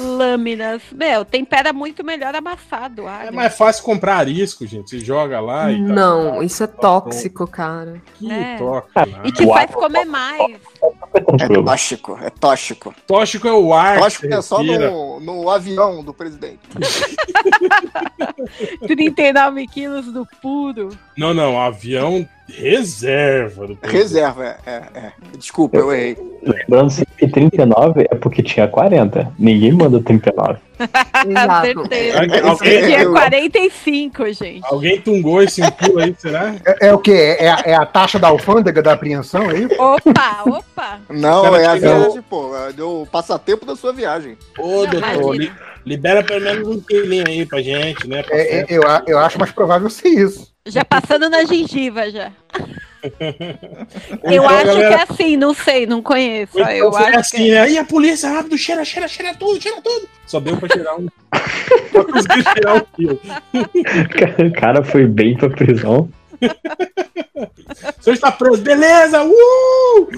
Lâminas. 0.00 0.82
Meu, 0.92 1.24
tempera 1.24 1.72
muito 1.72 2.04
melhor 2.04 2.34
amassado 2.34 3.08
É 3.08 3.30
mais 3.30 3.56
fácil 3.56 3.84
comprar 3.84 4.16
arisco, 4.16 4.66
gente. 4.66 4.90
Você 4.90 5.00
joga 5.00 5.40
lá 5.40 5.70
e 5.70 5.76
tá. 5.76 5.92
Não, 5.92 6.42
isso 6.42 6.62
é 6.62 6.66
tóxico, 6.66 7.46
cara. 7.46 8.00
Que 8.14 8.30
É. 8.30 8.56
toca. 8.56 9.08
E 9.24 9.32
te 9.32 9.46
faz 9.46 9.70
comer 9.70 10.04
mais. 10.04 10.56
É 11.38 11.62
tóxico, 11.62 12.18
é 12.22 12.30
tóxico. 12.30 12.94
Tóxico 13.06 13.48
é 13.48 13.52
o 13.52 13.74
ar. 13.74 13.98
Tóxico 13.98 14.28
que 14.28 14.34
é 14.34 14.42
só 14.42 14.62
no, 14.62 15.20
no 15.20 15.50
avião 15.50 16.02
do 16.02 16.14
presidente. 16.14 16.60
39 18.86 19.66
quilos 19.66 20.06
do 20.06 20.26
puro. 20.40 20.90
Não, 21.16 21.34
não, 21.34 21.60
avião 21.60 22.26
reserva 22.56 23.66
do 23.66 23.78
Reserva, 23.82 24.44
é, 24.44 24.56
é, 24.70 24.72
é. 24.94 25.12
Desculpa, 25.38 25.76
eu 25.76 25.92
errei. 25.92 26.16
Lembrando 26.42 26.90
se 26.90 27.04
que 27.18 27.28
39 27.28 28.06
é 28.10 28.14
porque 28.14 28.42
tinha 28.42 28.66
40. 28.66 29.32
Ninguém 29.38 29.72
manda 29.72 30.00
39. 30.00 30.58
Exato. 31.28 31.66
Certeza. 31.66 32.20
Alguém, 32.20 32.38
Eu- 32.38 32.48
alguém, 32.48 32.82
Tinha 32.84 33.02
eu- 33.02 33.12
45, 33.12 34.32
gente. 34.32 34.60
alguém 34.64 35.00
tungou 35.00 35.42
esse 35.42 35.60
pulo 35.72 35.98
aí, 36.00 36.14
será? 36.18 36.54
É, 36.64 36.88
é 36.88 36.94
o 36.94 36.98
quê? 36.98 37.36
É, 37.38 37.50
a- 37.50 37.62
é 37.66 37.74
a 37.74 37.84
taxa 37.84 38.18
da 38.18 38.28
alfândega 38.28 38.82
da 38.82 38.92
apreensão 38.94 39.48
aí? 39.50 39.66
Opa, 39.78 40.42
opa. 40.46 41.00
Não, 41.10 41.42
Cara, 41.42 41.62
é 41.62 41.66
a 41.66 41.74
viagem, 41.74 42.22
pô. 42.22 42.52
É 42.56 42.82
o 42.82 43.06
passatempo 43.10 43.66
da 43.66 43.76
sua 43.76 43.92
viagem. 43.92 44.38
Ô, 44.58 44.86
doutor, 44.86 45.36
li- 45.36 45.52
libera 45.84 46.24
pelo 46.24 46.40
menos 46.40 46.66
um 46.66 46.80
quilinho 46.80 47.24
aí 47.28 47.44
pra 47.44 47.60
gente, 47.60 48.08
né? 48.08 48.22
pra 48.22 48.34
É, 48.36 48.60
é, 48.60 48.66
eu, 48.70 48.82
eu 49.06 49.18
acho 49.18 49.38
mais 49.38 49.52
provável 49.52 49.90
ser 49.90 50.08
isso. 50.08 50.49
Já 50.66 50.84
passando 50.84 51.30
na 51.30 51.44
gengiva 51.44 52.10
já. 52.10 52.30
Ou 54.22 54.30
Eu 54.30 54.44
então, 54.44 54.48
acho 54.48 54.66
galera, 54.66 54.88
que 54.88 54.94
é 54.94 55.02
assim, 55.10 55.36
não 55.36 55.54
sei, 55.54 55.86
não 55.86 56.02
conheço. 56.02 56.58
então 56.58 56.70
Eu 56.70 56.92
foi 56.92 57.04
acho 57.04 57.18
assim, 57.18 57.36
que 57.38 57.50
né? 57.50 57.60
Aí 57.60 57.78
a 57.78 57.84
polícia, 57.84 58.28
rápido, 58.28 58.58
cheira, 58.58 58.84
cheira, 58.84 59.08
cheira 59.08 59.34
tudo, 59.34 59.60
cheira 59.60 59.80
tudo. 59.80 60.06
Só 60.26 60.38
deu 60.38 60.56
pra 60.58 60.68
tirar 60.68 60.96
um. 60.96 61.06
Só 61.92 62.04
conseguiu 62.04 62.44
tirar 62.54 62.74
um 62.74 62.80
quilo. 62.94 63.20
O 63.54 64.52
cara 64.52 64.84
foi 64.84 65.06
bem 65.06 65.34
pra 65.36 65.48
prisão. 65.48 66.10
O 67.98 68.02
senhor 68.02 68.14
está 68.14 68.32
preso, 68.32 68.62
beleza! 68.62 69.22
Uh! 69.22 70.08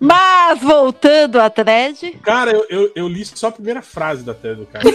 Mas 0.00 0.60
voltando 0.60 1.40
à 1.40 1.50
thread. 1.50 2.18
Cara, 2.22 2.52
eu, 2.52 2.66
eu, 2.70 2.92
eu 2.94 3.08
li 3.08 3.24
só 3.24 3.48
a 3.48 3.52
primeira 3.52 3.82
frase 3.82 4.22
da 4.24 4.32
tese 4.34 4.60
do 4.60 4.66
cara. 4.66 4.84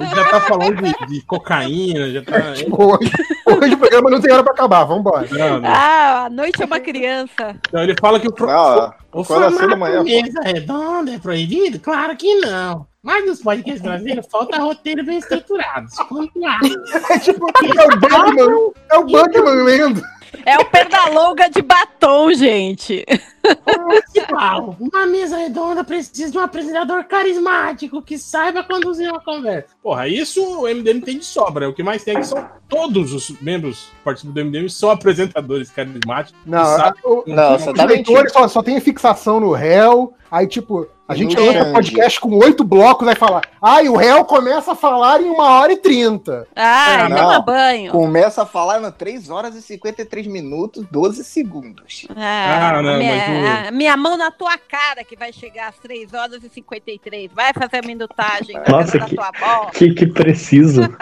Ele 0.00 0.08
já 0.14 0.24
tá 0.30 0.40
falando 0.40 0.82
de, 0.82 1.06
de 1.06 1.20
cocaína, 1.22 2.10
já 2.10 2.22
tá. 2.22 2.54
Hoje, 3.46 3.74
o 3.74 3.78
programa 3.78 4.10
não 4.10 4.20
tem 4.20 4.32
hora 4.32 4.42
pra 4.42 4.52
acabar, 4.52 4.84
vambora. 4.84 5.26
Não, 5.30 5.60
não. 5.60 5.68
Ah, 5.68 6.24
a 6.26 6.30
noite 6.30 6.62
é 6.62 6.66
uma 6.66 6.80
criança. 6.80 7.56
Então 7.68 7.82
ele 7.82 7.94
fala 8.00 8.20
que 8.20 8.28
o. 8.28 8.32
Pro... 8.32 8.50
Ah, 8.50 8.94
o 9.12 9.22
acorda 9.22 9.50
cedo 9.50 9.74
amanhã, 9.74 9.98
pô. 9.98 10.04
mesa 10.04 10.40
redonda 10.42 11.12
é 11.12 11.18
proibido? 11.18 11.80
Claro 11.80 12.16
que 12.16 12.40
não. 12.40 12.86
Mas 13.02 13.26
nos 13.26 13.40
podcasts 13.40 13.82
brasileiros 13.82 14.26
falta 14.30 14.58
roteiro 14.58 15.04
bem 15.04 15.18
estruturado. 15.18 15.88
É 17.10 17.18
tipo, 17.18 17.46
é 17.48 17.86
o 17.86 18.00
Bugman, 18.00 18.72
é 18.90 18.98
o 18.98 19.04
Bugman 19.04 19.64
lendo. 19.64 20.02
É 20.44 20.58
o 20.58 20.64
Pernalonga 20.64 21.48
de 21.48 21.62
batom, 21.62 22.32
gente. 22.32 23.04
Principal, 23.88 24.76
uma 24.80 25.06
mesa 25.06 25.36
redonda 25.36 25.82
precisa 25.82 26.30
de 26.30 26.38
um 26.38 26.40
apresentador 26.42 27.04
carismático 27.04 28.02
que 28.02 28.18
saiba 28.18 28.62
conduzir 28.62 29.10
uma 29.10 29.20
conversa. 29.20 29.68
Porra, 29.82 30.08
isso 30.08 30.42
o 30.42 30.62
MDM 30.68 31.00
tem 31.00 31.18
de 31.18 31.24
sobra. 31.24 31.68
O 31.68 31.72
que 31.74 31.82
mais 31.82 32.04
tem 32.04 32.16
aqui 32.16 32.26
são 32.26 32.46
todos 32.68 33.12
os 33.12 33.30
membros 33.40 33.86
que 33.90 34.04
participam 34.04 34.32
do 34.32 34.44
MDM 34.44 34.68
são 34.68 34.90
apresentadores 34.90 35.70
carismáticos. 35.70 36.38
Não, 36.46 36.58
que 36.60 36.76
sabem 36.76 37.00
o- 37.04 37.24
Não, 37.26 37.56
os 37.56 37.62
você 37.62 37.72
tá 38.32 38.48
só 38.48 38.62
tem 38.62 38.80
fixação 38.80 39.40
no 39.40 39.52
réu. 39.52 40.14
Aí, 40.30 40.46
tipo, 40.46 40.86
a 41.10 41.14
gente 41.16 41.34
No 41.36 41.42
entra 41.42 41.64
no 41.64 41.72
podcast 41.72 42.20
com 42.20 42.34
oito 42.38 42.62
blocos, 42.62 43.06
aí 43.08 43.14
fala, 43.16 43.40
ai, 43.60 43.88
o 43.88 43.96
réu 43.96 44.24
começa 44.24 44.72
a 44.72 44.74
falar 44.76 45.20
em 45.20 45.28
uma 45.28 45.44
hora 45.60 45.72
e 45.72 45.76
trinta. 45.76 46.46
Ah, 46.54 47.08
Não. 47.08 47.16
toma 47.16 47.40
banho. 47.40 47.92
Começa 47.92 48.42
a 48.42 48.46
falar 48.46 48.80
em 48.82 48.90
3 48.92 49.28
horas 49.30 49.54
e 49.54 49.62
53 49.62 50.26
minutos, 50.26 50.84
12 50.90 51.24
segundos. 51.24 52.06
Ah, 52.16 52.78
Ah, 52.78 52.82
não, 52.82 52.98
minha, 52.98 53.16
mas 53.16 53.68
a- 53.68 53.70
minha 53.70 53.96
mão 53.96 54.16
na 54.16 54.30
tua 54.30 54.56
cara 54.56 55.02
que 55.04 55.16
vai 55.16 55.32
chegar 55.32 55.68
às 55.68 55.78
3 55.78 56.14
horas 56.14 56.42
e 56.44 56.48
53. 56.48 57.30
Vai 57.34 57.52
fazer 57.52 57.78
a 57.84 57.86
minutagem 57.86 58.56
Nossa, 58.68 58.98
que-. 59.00 59.16
Que, 59.72 59.94
que 59.94 60.06
preciso. 60.06 60.82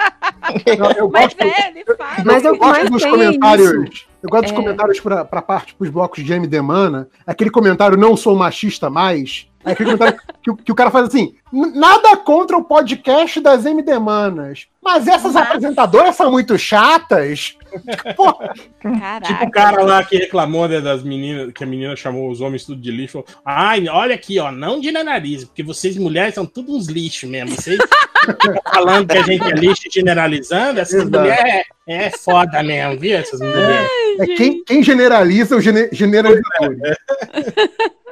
Eu, 0.65 0.91
eu 0.93 1.11
Mas 1.11 1.35
gosto, 1.35 1.43
é, 1.43 1.69
ele 1.71 1.85
faz. 1.97 2.25
Mas 2.25 2.45
é 2.45 2.51
que 2.53 2.59
gosto 2.59 2.91
dos 2.91 3.03
tem 3.03 3.11
comentários. 3.11 4.07
Eu 4.23 4.31
gosto 4.31 4.43
dos 4.45 4.53
É. 4.53 4.55
comentários 4.55 5.01
pra, 5.01 5.25
pra 5.25 5.43
parte, 5.43 5.75
pros 5.75 5.91
blocos 5.91 6.25
de 6.25 6.33
MD 6.33 6.61
Mana. 6.63 7.09
Aquele 7.27 7.51
comentário 7.51 7.99
não 7.99 8.17
sou 8.17 8.35
machista 8.35 8.89
mais. 8.89 9.47
É 9.65 9.73
aquele 9.73 9.97
comentário 9.97 10.21
que, 10.43 10.51
o- 10.51 10.57
que 10.57 10.73
o 10.73 10.75
cara 10.75 10.91
faz 10.91 11.07
assim: 11.09 11.35
"N- 11.53 11.73
nada 11.79 12.17
contra 12.17 12.57
o 12.57 12.65
podcast 12.65 13.41
das 13.41 13.67
MD 13.67 13.99
Manas. 13.99 14.67
Mas 14.83 15.07
essas 15.07 15.35
Mas- 15.35 15.47
apresentadoras 15.49 16.17
são 16.17 16.31
muito 16.31 16.57
chatas. 16.57 17.57
Caraca. 18.81 19.27
Tipo 19.27 19.45
o 19.45 19.51
cara 19.51 19.83
lá 19.83 20.03
que 20.05 20.17
reclamou 20.17 20.67
né, 20.69 20.81
das 20.81 21.03
meninas, 21.03 21.53
que 21.53 21.63
a 21.63 21.67
menina 21.67 21.95
chamou 21.97 22.31
os 22.31 22.41
homens 22.41 22.65
tudo 22.65 22.81
de 22.81 22.91
lixo. 22.91 23.13
Falou, 23.23 23.29
Ai, 23.45 23.89
olha 23.89 24.15
aqui, 24.15 24.39
ó, 24.39 24.51
não 24.51 24.81
de 24.81 24.91
nariz, 24.93 25.45
porque 25.45 25.63
vocês 25.63 25.97
mulheres 25.99 26.35
são 26.35 26.47
tudo 26.47 26.75
uns 26.75 26.87
lixos 26.87 27.29
mesmo. 27.29 27.51
Vocês 27.57 27.79
ficam 28.25 28.55
falando 28.73 29.07
que 29.09 29.19
a 29.19 29.23
gente 29.23 29.45
é 29.45 29.51
lixo 29.55 29.83
e 29.87 29.91
generalizando, 29.93 30.81
essas 30.81 31.03
Exato. 31.03 31.19
mulheres 31.19 31.65
é, 31.87 32.05
é 32.07 32.11
foda 32.11 32.63
mesmo, 32.63 32.99
viu? 32.99 33.17
Essas 33.19 33.41
mulheres. 33.41 33.89
é 34.21 34.27
quem, 34.29 34.65
quem 34.65 34.83
generaliza 34.83 35.57
o 35.57 35.61
gene, 35.61 35.89
generalizador. 35.93 36.77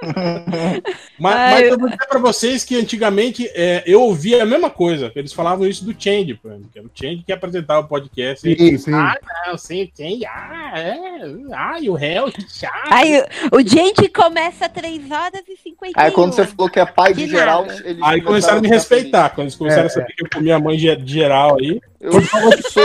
Mas, 1.19 1.35
mas 1.35 1.63
eu- 1.63 1.79
vou 1.79 1.89
dizer 1.89 2.07
pra 2.07 2.19
vocês 2.19 2.63
que 2.63 2.77
antigamente 2.79 3.49
é, 3.55 3.83
eu 3.87 4.03
ouvia 4.03 4.43
a 4.43 4.47
mesma 4.47 4.69
coisa. 4.69 5.11
Eles 5.17 5.33
falavam 5.33 5.67
isso 5.67 5.85
do 5.85 5.95
Change, 5.99 6.35
por 6.35 6.51
exemplo, 6.51 6.69
que 6.73 6.79
era 6.79 6.87
o 6.87 6.91
Change 6.95 7.23
que 7.25 7.33
apresentava 7.33 7.81
o 7.81 7.89
podcast. 7.89 8.47
E, 8.49 8.57
Sim, 8.57 8.79
sim. 8.79 8.93
ah, 8.95 9.15
não, 9.47 9.57
sim, 9.57 9.85
o 9.85 9.91
Change, 9.97 10.27
ah, 10.27 10.73
é, 10.77 11.21
ai, 11.55 11.89
o 11.89 11.95
réu, 11.95 12.31
que 12.31 12.43
chato. 12.53 12.73
Aí 12.93 13.23
o 13.51 13.61
gente 13.67 14.09
começa 14.11 14.67
às 14.67 14.73
3 14.73 15.11
horas 15.11 15.41
e 15.49 15.57
51. 15.57 15.93
Aí 15.97 16.11
quando 16.11 16.35
você 16.35 16.47
falou 16.47 16.71
que 16.71 16.79
é 16.81 16.85
pai 16.87 17.15
de 17.15 17.25
De 17.25 17.31
geral, 17.31 17.67
eles 17.85 18.03
Aí 18.03 18.21
começaram 18.21 18.59
a 18.59 18.61
me 18.63 18.69
respeitar. 18.69 19.31
Quando 19.31 19.47
eles 19.47 19.55
começaram 19.57 19.85
É, 19.85 19.87
a 19.87 19.91
saber 19.91 20.13
que 20.15 20.25
eu 20.25 20.29
comia 20.33 20.57
a 20.57 20.61
mãe 20.61 20.77
de 20.77 21.13
geral 21.13 21.57
aí. 21.59 21.81
Eu 22.01 22.13
sou 22.23 22.41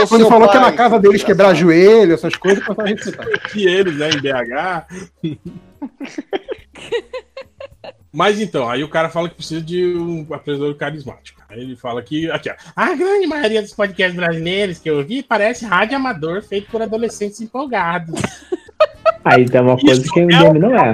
Quando 0.08 0.22
seu 0.22 0.28
falou 0.28 0.48
que 0.48 0.56
é 0.56 0.60
pai, 0.60 0.70
na 0.70 0.76
casa 0.76 0.98
deles 0.98 1.22
quebrar 1.22 1.54
joelho, 1.54 2.14
essas 2.14 2.34
coisas, 2.34 2.64
começaram 2.64 2.90
a 2.90 2.94
respeitar. 2.94 3.48
que 3.50 3.66
eles, 3.68 3.96
né, 3.96 4.08
em 4.10 4.20
BH. 4.20 4.86
Mas 8.12 8.38
então, 8.38 8.68
aí 8.68 8.84
o 8.84 8.90
cara 8.90 9.08
fala 9.08 9.28
que 9.28 9.34
precisa 9.34 9.62
de 9.62 9.96
um 9.96 10.26
apresentador 10.34 10.74
carismático. 10.76 11.42
Aí 11.48 11.60
ele 11.60 11.76
fala 11.76 12.02
que, 12.02 12.30
aqui, 12.30 12.50
ó, 12.50 12.54
a 12.76 12.94
grande 12.94 13.26
maioria 13.26 13.62
dos 13.62 13.72
podcasts 13.72 14.14
brasileiros 14.14 14.78
que 14.78 14.90
eu 14.90 14.98
ouvi 14.98 15.22
parece 15.22 15.64
rádio 15.64 15.96
amador 15.96 16.42
feito 16.42 16.70
por 16.70 16.82
adolescentes 16.82 17.40
empolgados. 17.40 18.20
Aí 19.24 19.48
tem 19.48 19.60
uma 19.60 19.78
coisa 19.78 20.00
Isso 20.02 20.12
que 20.12 20.20
o 20.20 20.22
é 20.22 20.26
MDM 20.26 20.58
não 20.58 20.74
é. 20.76 20.92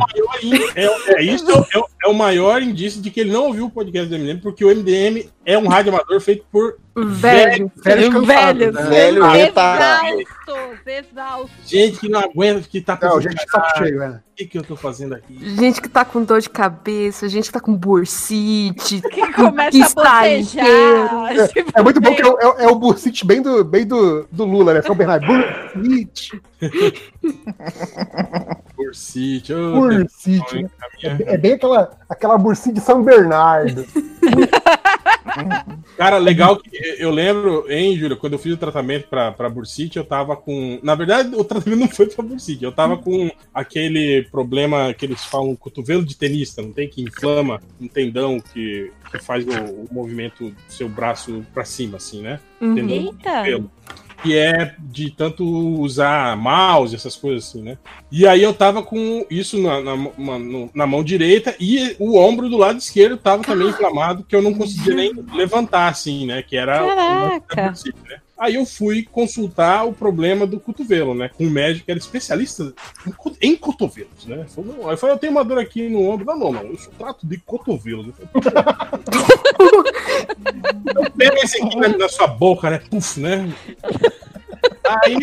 é, 0.76 1.14
é, 1.14 1.22
isso 1.22 1.50
é, 1.50 1.78
o- 1.78 1.86
é 2.04 2.08
o 2.08 2.12
maior 2.14 2.60
indício 2.62 3.00
de 3.00 3.10
que 3.10 3.20
ele 3.20 3.32
não 3.32 3.46
ouviu 3.46 3.66
o 3.66 3.70
podcast 3.70 4.08
do 4.08 4.14
MDM, 4.18 4.38
porque 4.40 4.64
o 4.64 4.68
MDM 4.70 5.28
é 5.46 5.56
um 5.56 5.66
rádio 5.66 5.92
amador 5.94 6.20
feito 6.20 6.44
por 6.52 6.76
Velho. 7.00 7.70
Velhos 7.76 8.08
cansados, 8.12 8.26
Velhos, 8.26 8.74
né? 8.74 8.82
Velho 8.82 9.24
retardado. 9.24 10.06
exaustos, 10.20 10.86
exaustos. 10.86 11.50
gente 11.70 11.98
que 12.00 12.08
não 12.08 12.18
aguenta, 12.20 12.68
que 12.68 12.80
tá 12.80 12.98
Não, 13.00 13.20
gente 13.20 13.36
de 13.36 13.48
saco 13.50 13.78
cheio, 13.78 14.02
é. 14.02 14.08
o 14.08 14.20
que, 14.34 14.46
que 14.46 14.58
eu 14.58 14.64
tô 14.64 14.74
fazendo 14.74 15.14
aqui? 15.14 15.38
Gente 15.56 15.80
que 15.80 15.88
tá 15.88 16.04
com 16.04 16.24
dor 16.24 16.40
de 16.40 16.50
cabeça, 16.50 17.28
gente 17.28 17.46
que 17.46 17.52
tá 17.52 17.60
com 17.60 17.72
bursite, 17.72 19.00
Que 19.00 19.32
começa 19.32 19.70
que 19.70 19.80
a 19.82 19.86
está 19.86 20.28
inteiro. 20.28 21.08
bocejar. 21.08 21.48
tipo, 21.54 21.70
É 21.72 21.82
muito 21.82 22.00
bom 22.00 22.14
que 22.16 22.22
é, 22.22 22.26
o- 22.26 22.38
é, 22.58 22.64
é 22.64 22.68
o 22.68 22.74
Bursite 22.74 23.24
bem 23.24 23.40
do, 23.42 23.62
bem 23.64 23.86
do, 23.86 24.26
do 24.32 24.44
Lula, 24.44 24.74
né? 24.74 24.82
São 24.82 24.94
Bernardo. 24.96 25.24
Bursite. 25.76 26.42
Bursite, 28.76 29.52
ô, 29.52 29.72
Bursite. 29.80 30.62
Né? 30.62 30.68
minha- 31.02 31.18
É 31.26 31.36
bem 31.36 31.52
aquela, 31.52 31.90
aquela 32.08 32.38
Bursite 32.38 32.74
de 32.74 32.80
São 32.80 33.02
Bernardo. 33.02 33.84
Cara, 35.96 36.16
legal 36.18 36.56
que 36.56 36.70
eu 36.98 37.10
lembro, 37.10 37.64
hein, 37.70 37.96
Júlio, 37.96 38.16
quando 38.16 38.32
eu 38.34 38.38
fiz 38.38 38.52
o 38.54 38.56
tratamento 38.56 39.08
pra, 39.08 39.30
pra 39.30 39.48
bursite, 39.48 39.96
eu 39.98 40.04
tava 40.04 40.36
com. 40.36 40.78
Na 40.82 40.94
verdade, 40.94 41.34
o 41.34 41.44
tratamento 41.44 41.78
não 41.80 41.88
foi 41.88 42.06
pra 42.06 42.24
bursite, 42.24 42.64
eu 42.64 42.72
tava 42.72 42.96
com 42.96 43.30
aquele 43.52 44.26
problema 44.30 44.92
que 44.94 45.04
eles 45.06 45.24
falam 45.24 45.54
cotovelo 45.54 46.04
de 46.04 46.16
tenista, 46.16 46.62
não 46.62 46.72
tem 46.72 46.88
que 46.88 47.02
inflama 47.02 47.60
um 47.80 47.86
tendão 47.86 48.40
que, 48.40 48.90
que 49.10 49.18
faz 49.22 49.44
o, 49.46 49.50
o 49.50 49.88
movimento 49.92 50.50
do 50.50 50.56
seu 50.68 50.88
braço 50.88 51.44
pra 51.52 51.64
cima, 51.64 51.98
assim, 51.98 52.22
né? 52.22 52.40
Uhum. 52.60 52.88
Eita. 52.88 53.42
Que 54.22 54.36
é 54.36 54.74
de 54.80 55.10
tanto 55.10 55.44
usar 55.80 56.36
mouse, 56.36 56.94
essas 56.94 57.14
coisas 57.14 57.48
assim, 57.48 57.62
né? 57.62 57.78
E 58.10 58.26
aí 58.26 58.42
eu 58.42 58.52
tava 58.52 58.82
com 58.82 59.24
isso 59.30 59.56
na, 59.62 59.80
na, 59.80 59.96
no- 59.96 60.70
na 60.74 60.86
mão 60.86 61.04
direita 61.04 61.54
e 61.60 61.94
o 62.00 62.16
ombro 62.18 62.48
do 62.48 62.56
lado 62.56 62.78
esquerdo 62.78 63.16
tava 63.16 63.44
também 63.44 63.68
inflamado, 63.68 64.24
que 64.24 64.34
eu 64.34 64.42
não 64.42 64.52
conseguia 64.54 64.94
nem 64.94 65.12
levantar, 65.32 65.88
assim, 65.88 66.26
né? 66.26 66.42
Que 66.42 66.56
era 66.56 66.84
o 66.84 66.88
Caraca. 67.42 67.74
né? 68.08 68.20
Aí 68.38 68.54
eu 68.54 68.64
fui 68.64 69.02
consultar 69.10 69.84
o 69.84 69.92
problema 69.92 70.46
do 70.46 70.60
cotovelo, 70.60 71.12
né? 71.14 71.28
Com 71.36 71.44
um 71.46 71.50
médico 71.50 71.86
que 71.86 71.90
era 71.90 71.98
especialista 71.98 72.72
em, 73.06 73.10
co- 73.10 73.34
em 73.42 73.56
cotovelos, 73.56 74.26
né? 74.26 74.46
Falou, 74.54 74.90
eu 74.90 74.96
falei, 74.96 75.14
eu 75.16 75.18
tenho 75.18 75.32
uma 75.32 75.44
dor 75.44 75.58
aqui 75.58 75.88
no 75.88 76.08
ombro. 76.08 76.24
Não, 76.24 76.38
não, 76.38 76.52
não. 76.52 76.62
Eu 76.62 76.76
só 76.78 76.90
trato 76.96 77.26
de 77.26 77.36
cotovelos. 77.38 78.06
Eu 78.06 78.12
falei, 78.12 78.28
"Então 80.86 81.04
Pega 81.16 81.36
esse 81.42 81.60
aqui 81.62 81.76
na, 81.76 81.88
na 81.88 82.08
sua 82.08 82.26
boca, 82.28 82.70
né? 82.70 82.78
Puf, 82.90 83.18
né? 83.20 83.52
Aí. 84.84 85.16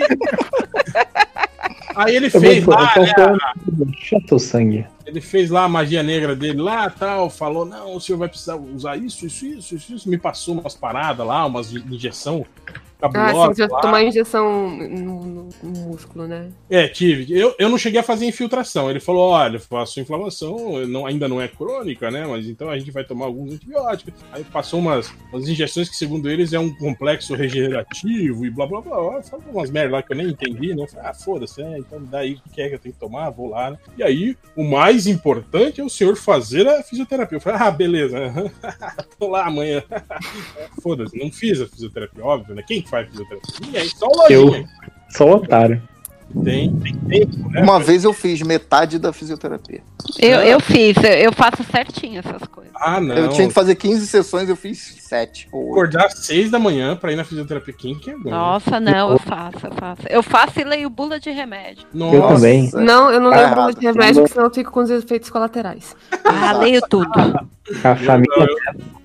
Aí 1.95 2.15
ele 2.15 2.25
Eu 2.27 2.41
fez 2.41 2.63
vou, 2.63 2.73
lá, 2.75 2.93
eu 2.97 3.03
né? 3.37 4.21
teu 4.27 4.37
sangue. 4.37 4.85
Ele 5.05 5.21
fez 5.21 5.49
lá 5.49 5.63
a 5.63 5.69
magia 5.69 6.03
negra 6.03 6.35
dele 6.35 6.61
lá 6.61 6.89
tal, 6.89 7.29
falou: 7.29 7.63
não, 7.65 7.95
o 7.95 8.01
senhor 8.01 8.17
vai 8.17 8.27
precisar 8.27 8.55
usar 8.57 8.97
isso, 8.97 9.25
isso, 9.25 9.45
isso, 9.45 9.75
isso, 9.75 9.93
isso. 9.95 10.09
Me 10.09 10.17
passou 10.17 10.59
umas 10.59 10.75
paradas 10.75 11.25
lá, 11.25 11.45
umas 11.45 11.71
injeção 11.71 12.45
Ah, 13.01 13.09
cabulosa. 13.09 13.53
sim, 13.53 13.61
já 13.61 13.67
lá. 13.67 13.81
tomar 13.81 14.03
injeção 14.03 14.69
no, 14.69 15.25
no- 15.25 15.49
músculo, 15.63 16.27
né? 16.27 16.49
É, 16.69 16.87
tive. 16.87 17.37
Eu, 17.37 17.53
eu 17.59 17.69
não 17.69 17.77
cheguei 17.77 17.99
a 17.99 18.03
fazer 18.03 18.25
infiltração. 18.25 18.89
Ele 18.89 18.99
falou: 18.99 19.29
olha, 19.29 19.59
faço 19.59 19.99
inflamação, 19.99 20.85
não, 20.87 21.05
ainda 21.05 21.27
não 21.27 21.41
é 21.41 21.47
crônica, 21.47 22.09
né? 22.09 22.25
Mas 22.25 22.47
então 22.47 22.69
a 22.69 22.77
gente 22.77 22.91
vai 22.91 23.03
tomar 23.03 23.25
alguns 23.25 23.53
antibióticos. 23.53 24.13
Aí 24.31 24.43
passou 24.43 24.79
umas, 24.79 25.11
umas 25.31 25.47
injeções 25.47 25.89
que, 25.89 25.95
segundo 25.95 26.29
eles, 26.29 26.53
é 26.53 26.59
um 26.59 26.73
complexo 26.75 27.35
regenerativo 27.35 28.45
e 28.45 28.49
blá 28.49 28.65
blá 28.65 28.81
blá. 28.81 29.21
Falou 29.23 29.45
umas 29.51 29.69
merda 29.69 29.95
lá 29.97 30.01
que 30.03 30.13
eu 30.13 30.17
nem 30.17 30.27
entendi, 30.27 30.73
né? 30.73 30.83
Eu 30.83 30.87
falei, 30.87 31.09
ah, 31.09 31.13
foda-se, 31.13 31.61
né? 31.63 31.77
Então 31.79 32.01
daí 32.03 32.39
o 32.45 32.49
que 32.49 32.61
é 32.61 32.69
que 32.69 32.75
eu 32.75 32.79
tenho 32.79 32.93
que 32.93 32.99
tomar? 32.99 33.29
Vou 33.29 33.49
lá, 33.49 33.71
né? 33.71 33.77
E 33.97 34.03
aí, 34.03 34.37
o 34.55 34.63
mais 34.63 35.07
importante 35.07 35.81
é 35.81 35.83
o 35.83 35.89
senhor 35.89 36.15
fazer 36.15 36.67
a 36.67 36.81
fisioterapia. 36.83 37.37
Eu 37.37 37.41
falei, 37.41 37.59
ah, 37.61 37.71
beleza. 37.71 38.17
Tô 39.19 39.27
lá 39.29 39.45
amanhã. 39.47 39.83
Foda-se, 40.81 41.17
não 41.17 41.31
fiz 41.31 41.61
a 41.61 41.67
fisioterapia, 41.67 42.23
óbvio, 42.23 42.55
né? 42.55 42.63
Quem 42.65 42.81
que 42.85 42.89
faz 42.89 43.07
fisioterapia? 43.09 43.55
Ninguém, 43.61 43.85
só 43.89 44.07
o 44.07 44.27
Eu. 44.29 44.45
lojinha. 44.45 44.69
Sou 45.09 45.29
otário. 45.35 45.81
Tem, 46.43 46.75
tem 46.77 46.93
tempo, 46.95 47.49
né? 47.49 47.61
Uma 47.61 47.79
vez 47.79 48.03
eu 48.03 48.11
fiz 48.11 48.41
metade 48.41 48.99
da 48.99 49.13
fisioterapia. 49.13 49.81
Eu, 50.19 50.39
eu 50.41 50.59
fiz, 50.59 50.97
eu- 51.21 51.31
faço 51.31 51.63
certinho 51.63 52.19
essas 52.19 52.41
coisas. 52.49 52.73
Ah, 52.75 52.99
não. 52.99 53.15
Eu 53.15 53.29
tinha 53.29 53.47
que 53.47 53.53
fazer 53.53 53.75
15 53.75 54.05
sessões, 54.05 54.49
eu 54.49 54.55
fiz 54.55 54.97
7 54.99 55.47
ou 55.51 55.61
8. 55.61 55.71
acordar 55.71 56.05
às 56.07 56.25
seis 56.25 56.51
da 56.51 56.59
manhã 56.59 56.95
pra 56.97 57.11
ir 57.13 57.15
na 57.15 57.23
fisioterapia. 57.23 57.73
Quem 57.77 57.95
que 57.97 58.09
é 58.11 58.17
bom? 58.17 58.29
Nossa, 58.31 58.79
não, 58.81 59.11
eu 59.11 59.19
faço, 59.19 59.65
eu 59.65 59.71
faço. 59.79 60.01
Eu 60.09 60.23
faço 60.23 60.59
e 60.59 60.63
leio 60.65 60.89
bula 60.89 61.19
de 61.19 61.29
remédio. 61.31 61.85
Nossa. 61.93 62.15
Eu 62.17 62.27
também. 62.27 62.69
Não, 62.73 63.09
eu 63.11 63.21
não 63.21 63.29
Tá 63.29 63.37
lembro 63.41 63.59
errado. 63.61 63.79
de 63.79 63.85
remédio, 63.85 64.15
porque 64.23 64.33
senão 64.33 64.45
eu 64.47 64.53
fico 64.53 64.71
com 64.71 64.79
os 64.81 64.89
efeitos 64.89 65.29
colaterais. 65.29 65.95
Ah, 66.25 66.51
leio 66.53 66.81
tudo. 66.89 67.11
A 67.83 67.95
família. 67.95 68.25
Não, 68.37 68.45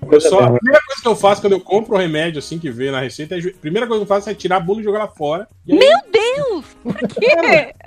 só, 0.19 0.39
a 0.39 0.51
primeira 0.51 0.81
coisa 0.85 1.01
que 1.01 1.07
eu 1.07 1.15
faço 1.15 1.41
quando 1.41 1.53
eu 1.53 1.61
compro 1.61 1.95
o 1.95 1.97
remédio, 1.97 2.39
assim, 2.39 2.57
que 2.59 2.69
vê 2.69 2.91
na 2.91 2.99
receita, 2.99 3.35
é, 3.35 3.39
a 3.39 3.51
primeira 3.61 3.87
coisa 3.87 4.03
que 4.05 4.11
eu 4.11 4.15
faço 4.15 4.29
é 4.29 4.33
tirar 4.33 4.57
a 4.57 4.59
bula 4.59 4.81
e 4.81 4.83
jogar 4.83 4.99
lá 4.99 5.07
fora. 5.07 5.47
E 5.67 5.73
aí, 5.73 5.79
Meu 5.79 5.97
Deus! 6.11 6.65
Por 6.83 6.95
quê? 6.95 7.73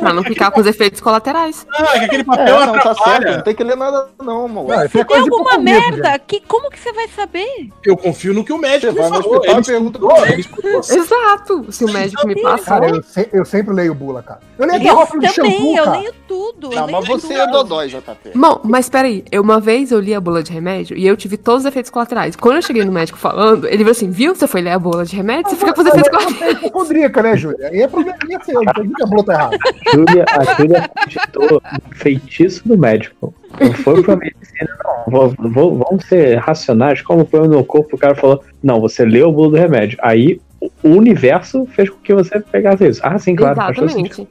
Pra 0.00 0.14
não 0.14 0.22
ficar 0.22 0.50
com 0.50 0.60
os 0.60 0.66
efeitos 0.66 0.98
colaterais. 1.00 1.66
ah, 1.74 1.96
é 1.96 1.98
que 2.00 2.04
aquele 2.06 2.22
É, 2.22 2.24
papel 2.24 2.66
não, 2.66 2.72
tá 2.78 2.94
certo. 2.94 3.30
Não 3.32 3.42
tem 3.42 3.54
que 3.54 3.62
ler 3.62 3.76
nada, 3.76 4.08
não, 4.22 4.46
amor. 4.46 4.66
Não, 4.68 4.84
isso 4.86 4.98
é 4.98 5.04
de 5.04 5.14
alguma 5.14 5.58
merda? 5.58 6.18
Que, 6.18 6.40
como 6.40 6.70
que 6.70 6.78
você 6.80 6.90
vai 6.92 7.06
saber? 7.08 7.68
Eu 7.84 7.94
confio 7.94 8.32
no 8.32 8.42
que 8.42 8.52
o 8.52 8.56
médico 8.56 8.92
Você 8.94 9.02
me 9.02 9.08
vai 9.10 9.18
no 9.18 9.22
falou. 9.22 9.38
hospital 9.40 9.60
e 9.60 9.64
pergunta 9.66 9.98
pro 9.98 10.26
ele 10.26 10.40
explicou. 10.40 10.80
Exato. 10.80 11.66
Se 11.72 11.84
o 11.84 11.92
médico 11.92 12.26
me 12.26 12.40
passou. 12.40 12.64
Cara, 12.64 12.88
eu, 12.88 13.02
se- 13.02 13.28
eu 13.30 13.44
sempre 13.44 13.74
leio 13.74 13.94
bula, 13.94 14.22
cara. 14.22 14.40
Eu 14.58 14.66
leio 14.66 14.82
Eu 14.88 15.06
também, 15.06 15.30
shampoo, 15.30 15.76
eu 15.76 15.90
leio 15.90 16.14
tudo. 16.26 16.72
eu 16.72 16.76
Não, 16.76 16.86
leio 16.86 16.98
mas 16.98 17.06
você 17.08 17.28
tudo. 17.28 17.40
é 17.40 17.46
dodói, 17.50 17.88
JP. 17.88 18.30
Bom, 18.34 18.60
mas 18.64 18.88
peraí, 18.88 19.22
eu, 19.30 19.42
uma 19.42 19.60
vez 19.60 19.92
eu 19.92 20.00
li 20.00 20.14
a 20.14 20.20
bula 20.20 20.42
de 20.42 20.50
remédio 20.50 20.96
e 20.96 21.06
eu 21.06 21.14
tive 21.18 21.36
todos 21.36 21.62
os 21.62 21.66
efeitos 21.66 21.90
colaterais. 21.90 22.34
Quando 22.36 22.56
eu 22.56 22.62
cheguei 22.62 22.84
no 22.84 22.92
médico 22.92 23.18
falando, 23.18 23.66
ele 23.66 23.78
falou 23.78 23.90
assim: 23.90 24.10
viu? 24.10 24.34
Você 24.34 24.46
foi 24.46 24.60
ler 24.62 24.70
a 24.70 24.78
bula 24.78 25.04
de 25.04 25.14
remédio, 25.14 25.50
você 25.50 25.56
fica 25.56 25.74
com 25.74 25.80
os 25.82 25.86
efeitos 25.86 26.08
colaterais. 26.10 26.42
É 26.42 26.50
hipocondríaca, 26.52 27.22
né, 27.22 27.36
Júlia? 27.36 27.70
E 27.74 27.82
é 27.82 27.88
problema 27.88 28.16
seu, 28.44 28.60
tem 28.60 28.90
que 28.90 29.02
a 29.02 29.06
bula 29.06 29.24
tá 29.24 29.32
errada. 29.34 29.58
Júlia, 29.92 30.24
a 30.28 30.54
Júlia 30.54 30.78
acreditou 30.94 31.50
no 31.50 31.94
feitiço 31.96 32.66
do 32.66 32.78
médico. 32.78 33.34
Não 33.60 33.72
foi 33.74 34.02
pra 34.02 34.16
medicina, 34.16 34.76
não. 34.84 35.12
Vou- 35.12 35.34
vou- 35.50 35.78
vamos 35.88 36.04
ser 36.06 36.36
racionais. 36.38 37.02
Como 37.02 37.22
o 37.22 37.24
problema 37.26 37.56
no 37.56 37.64
corpo, 37.64 37.96
o 37.96 37.98
cara 37.98 38.14
falou: 38.14 38.42
Não, 38.62 38.80
você 38.80 39.04
leu 39.04 39.28
o 39.28 39.32
bolo 39.32 39.50
do 39.50 39.56
remédio. 39.56 39.98
Aí 40.02 40.40
o 40.82 40.88
universo 40.90 41.66
fez 41.66 41.88
com 41.90 41.98
que 41.98 42.12
você 42.14 42.40
pegasse 42.40 42.86
isso. 42.86 43.00
Ah, 43.04 43.18
sim, 43.18 43.34
claro. 43.36 43.52
Exatamente. 43.60 44.28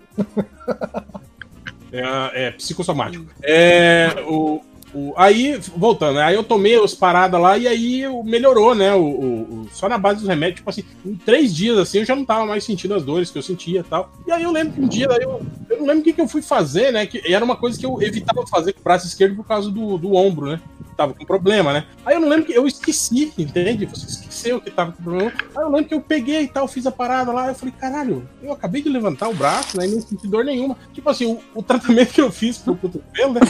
É, 1.91 2.47
é 2.47 2.51
psicossomático. 2.51 3.25
É, 3.43 4.09
o, 4.27 4.59
o- 4.97 5.13
aí, 5.17 5.59
voltando, 5.75 6.15
né? 6.15 6.23
Aí 6.23 6.35
eu 6.35 6.43
tomei 6.43 6.81
as 6.83 6.93
paradas 6.93 7.39
lá 7.39 7.57
e 7.57 7.67
aí 7.67 8.03
melhorou, 8.23 8.73
né? 8.73 8.93
O, 8.95 9.01
o- 9.05 9.67
só 9.71 9.87
na 9.87 9.97
base 9.97 10.19
dos 10.19 10.27
remédios, 10.27 10.57
tipo 10.57 10.69
assim, 10.69 10.83
em 11.05 11.15
três 11.15 11.53
dias 11.55 11.77
assim 11.77 11.99
eu 11.99 12.05
já 12.05 12.15
não 12.15 12.25
tava 12.25 12.45
mais 12.45 12.63
sentindo 12.63 12.93
as 12.95 13.03
dores 13.03 13.29
que 13.29 13.37
eu 13.37 13.43
sentia 13.43 13.81
e 13.81 13.83
tal. 13.83 14.11
E 14.25 14.31
aí 14.31 14.43
eu 14.43 14.51
lembro 14.51 14.73
que 14.73 14.81
um 14.81 14.87
dia, 14.87 15.07
eu, 15.21 15.41
eu 15.69 15.77
não 15.79 15.85
lembro 15.85 16.01
o 16.01 16.03
que, 16.03 16.13
que 16.13 16.21
eu 16.21 16.27
fui 16.27 16.41
fazer, 16.41 16.91
né? 16.91 17.05
Que 17.05 17.21
era 17.31 17.43
uma 17.45 17.55
coisa 17.55 17.77
que 17.77 17.85
eu 17.85 18.01
evitava 18.01 18.45
fazer 18.47 18.73
com 18.73 18.79
o 18.81 18.83
braço 18.83 19.05
esquerdo 19.07 19.35
por 19.35 19.45
causa 19.45 19.69
do, 19.69 19.97
do 19.97 20.13
ombro, 20.15 20.47
né? 20.51 20.59
Tava 20.95 21.13
com 21.13 21.23
problema, 21.25 21.71
né? 21.73 21.85
Aí 22.03 22.15
eu 22.15 22.19
não 22.19 22.27
lembro 22.27 22.45
que 22.45 22.53
eu 22.53 22.65
esqueci, 22.65 23.31
entende? 23.37 23.85
Você 23.85 24.07
esqueceu 24.07 24.59
que 24.59 24.71
tava 24.71 24.93
com 24.93 25.03
problema. 25.03 25.31
Aí 25.55 25.63
eu 25.63 25.69
lembro 25.69 25.85
que 25.85 25.93
eu 25.93 26.01
peguei 26.01 26.41
e 26.41 26.47
tal, 26.47 26.67
fiz 26.67 26.87
a 26.87 26.91
parada 26.91 27.31
lá. 27.31 27.49
Eu 27.49 27.53
falei, 27.55 27.71
caralho, 27.79 28.27
eu 28.41 28.51
acabei 28.51 28.81
de 28.81 28.89
levantar 28.89 29.29
o 29.29 29.33
braço, 29.35 29.77
né? 29.77 29.85
E 29.87 29.91
não 29.91 30.01
senti 30.01 30.27
dor 30.27 30.43
nenhuma. 30.43 30.75
Tipo 30.93 31.07
assim, 31.11 31.25
o, 31.27 31.39
o 31.53 31.61
tratamento 31.61 32.11
que 32.13 32.19
eu 32.21 32.31
fiz 32.31 32.57
pro 32.57 32.75
cotovelo, 32.75 33.33
né? 33.33 33.41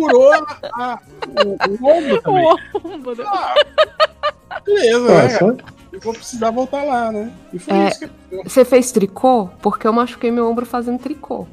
Curou 0.00 0.32
a- 0.32 0.56
a- 0.74 0.98
o, 1.44 1.48
o 1.84 1.90
ombro 1.90 2.22
também. 2.22 2.46
Ombro. 2.84 3.24
Ah, 3.26 3.54
beleza, 4.64 5.08
né? 5.22 5.28
só- 5.30 5.54
Eu 5.92 6.00
vou 6.00 6.12
precisar 6.14 6.50
voltar 6.52 6.84
lá, 6.84 7.10
né? 7.10 7.30
E 7.52 7.58
foi 7.58 7.74
É. 7.74 7.88
isso 7.88 7.98
que 8.00 8.10
eu, 8.30 8.44
Você 8.44 8.64
fez 8.64 8.92
tricô? 8.92 9.48
Porque 9.60 9.86
eu 9.86 9.92
machuquei 9.92 10.30
meu 10.30 10.48
ombro 10.48 10.64
fazendo 10.64 10.98
tricô. 11.00 11.46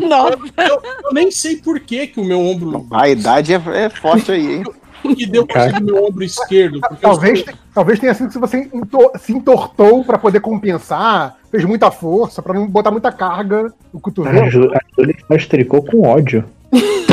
Nossa, 0.00 0.36
eu 0.68 1.12
nem 1.12 1.30
sei 1.30 1.56
por 1.56 1.80
que, 1.80 2.06
que 2.06 2.20
o 2.20 2.24
meu 2.24 2.38
ombro. 2.38 2.86
A 2.92 3.08
idade 3.08 3.54
é, 3.54 3.62
é 3.84 3.88
forte 3.88 4.30
aí, 4.30 4.56
hein? 4.56 4.64
que 5.16 5.26
deu 5.26 5.46
Cara. 5.46 5.80
no 5.80 5.86
meu 5.86 6.04
ombro 6.04 6.22
esquerdo. 6.22 6.80
Talvez, 7.00 7.44
eu, 7.46 7.54
talvez 7.74 7.98
tenha 7.98 8.14
sido 8.14 8.30
que 8.30 8.38
você 8.38 8.70
se 9.18 9.32
entortou 9.32 10.04
pra 10.04 10.18
poder 10.18 10.40
compensar, 10.40 11.36
fez 11.50 11.64
muita 11.64 11.90
força 11.90 12.40
pra 12.42 12.54
não 12.54 12.66
botar 12.68 12.90
muita 12.90 13.10
carga 13.10 13.72
no 13.92 13.98
cotovelo. 14.00 14.42
A 14.44 14.48
Júlia 14.50 14.80
faz 15.26 15.46
tricô 15.46 15.82
com 15.82 16.02
ódio. 16.02 16.44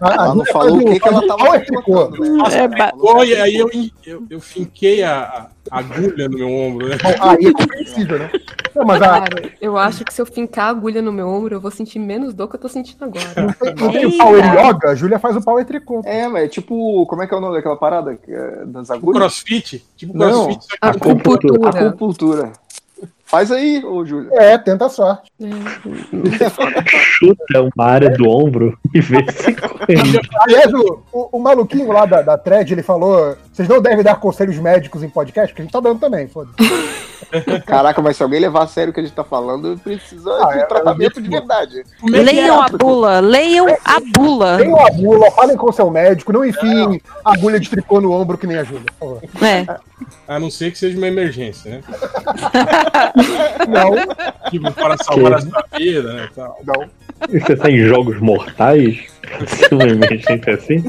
A- 0.00 0.08
a 0.08 0.24
Ela 0.24 0.34
não 0.34 0.44
falou 0.46 0.76
o 0.76 0.84
que, 0.84 1.00
que 1.00 1.08
ela 1.08 1.26
tava 1.26 1.58
né? 1.58 1.64
É, 2.54 2.68
ba- 2.68 2.92
e 3.26 3.34
aí 3.34 3.56
eu, 3.56 3.70
eu, 4.06 4.24
eu 4.30 4.40
finquei 4.40 5.02
a, 5.02 5.48
a 5.70 5.78
agulha 5.78 6.28
no 6.28 6.38
meu 6.38 6.48
ombro, 6.50 6.88
né? 6.88 6.96
Bom, 7.02 7.28
Aí 7.28 7.46
é 7.46 7.52
compreensível, 7.52 8.18
né? 8.18 8.30
Não, 8.74 8.84
mas 8.86 9.02
a, 9.02 9.20
Cara, 9.20 9.52
eu 9.60 9.76
acho 9.76 10.04
que 10.04 10.14
se 10.14 10.20
eu 10.22 10.26
fincar 10.26 10.66
a 10.66 10.70
agulha 10.70 11.02
no 11.02 11.12
meu 11.12 11.28
ombro, 11.28 11.54
eu 11.56 11.60
vou 11.60 11.70
sentir 11.70 11.98
menos 11.98 12.32
dor 12.32 12.48
que 12.48 12.56
eu 12.56 12.60
tô 12.60 12.68
sentindo 12.68 13.04
agora. 13.04 13.56
não 13.78 13.92
tem 13.92 14.06
o 14.06 14.16
power 14.16 14.42
yoga, 14.44 14.90
a 14.90 14.94
Júlia 14.94 15.18
faz 15.18 15.36
o 15.36 15.42
power 15.42 15.64
tricô. 15.64 16.00
É, 16.04 16.28
mas 16.28 16.44
é 16.44 16.48
tipo, 16.48 17.04
como 17.06 17.22
é 17.22 17.26
que 17.26 17.34
é 17.34 17.36
o 17.36 17.40
nome 17.40 17.54
daquela 17.56 17.76
parada 17.76 18.14
que 18.16 18.32
é 18.32 18.64
das 18.66 18.86
Tipo 18.86 18.94
agulhas? 18.94 19.18
crossfit. 19.20 19.84
Tipo 19.96 20.16
Não. 20.16 20.44
crossfit, 20.46 20.66
que 20.68 20.78
Acupuntura. 20.80 21.68
Acupuntura. 21.86 22.52
Faz 23.30 23.52
aí, 23.52 23.80
ô 23.84 24.04
Júlio. 24.04 24.28
É, 24.34 24.58
tenta 24.58 24.86
a 24.86 24.88
sorte. 24.88 25.30
Chuta 26.88 27.62
uma 27.62 27.84
área 27.84 28.10
do 28.10 28.28
ombro 28.28 28.76
e 28.92 29.00
vê 29.00 29.24
se. 29.30 29.54
Aliás, 30.40 30.74
o, 30.74 31.00
o, 31.12 31.38
o 31.38 31.40
maluquinho 31.40 31.92
lá 31.92 32.06
da, 32.06 32.22
da 32.22 32.36
thread, 32.36 32.72
ele 32.72 32.82
falou: 32.82 33.36
vocês 33.60 33.68
não 33.68 33.82
devem 33.82 34.02
dar 34.02 34.16
conselhos 34.18 34.56
médicos 34.58 35.02
em 35.02 35.08
podcast, 35.10 35.48
porque 35.52 35.60
a 35.60 35.64
gente 35.64 35.72
tá 35.72 35.80
dando 35.80 36.00
também, 36.00 36.26
foda 36.28 36.48
Caraca, 37.66 38.00
mas 38.00 38.16
se 38.16 38.22
alguém 38.22 38.40
levar 38.40 38.62
a 38.64 38.66
sério 38.66 38.90
o 38.90 38.94
que 38.94 39.00
a 39.00 39.02
gente 39.02 39.12
tá 39.14 39.22
falando, 39.22 39.78
precisa 39.78 40.30
Ah, 40.42 40.52
de 40.54 40.58
é, 40.60 40.64
tratamento 40.64 41.20
de 41.20 41.28
verdade. 41.28 41.84
como 42.00 42.16
é 42.16 42.24
que 42.24 42.28
é? 42.30 42.32
leiam 42.32 42.62
a 42.62 42.68
bula, 42.70 43.20
leiam 43.20 43.66
a 43.84 44.00
bula. 44.00 44.56
Tem 44.58 44.68
uma 44.68 44.90
bula, 44.90 45.30
falem 45.32 45.56
com 45.56 45.68
o 45.68 45.72
seu 45.72 45.90
médico, 45.90 46.32
não 46.32 46.44
enfiem 46.44 47.00
agulha 47.24 47.60
de 47.60 47.68
tricô 47.68 48.00
no 48.00 48.10
ombro 48.12 48.38
que 48.38 48.46
nem 48.46 48.56
a 48.56 48.64
Júlia, 48.64 48.86
por 48.98 49.20
favor. 49.20 49.44
É. 49.46 49.66
A 50.26 50.40
não 50.40 50.50
ser 50.50 50.70
que 50.72 50.78
seja 50.78 50.96
uma 50.96 51.06
emergência, 51.08 51.70
né? 51.70 51.80
Não, 53.68 54.50
Tipo, 54.50 54.72
para 54.72 54.96
salvar 54.96 55.34
a 55.34 55.40
sua 55.40 55.64
vida, 55.76 56.12
né? 56.14 56.28
Tal. 56.34 56.58
não. 56.64 56.88
Você 57.28 57.54
tá 57.56 57.70
em 57.70 57.80
jogos 57.80 58.18
mortais? 58.18 59.06
Uma 59.70 59.84
emergência 59.84 60.54
assim? 60.54 60.82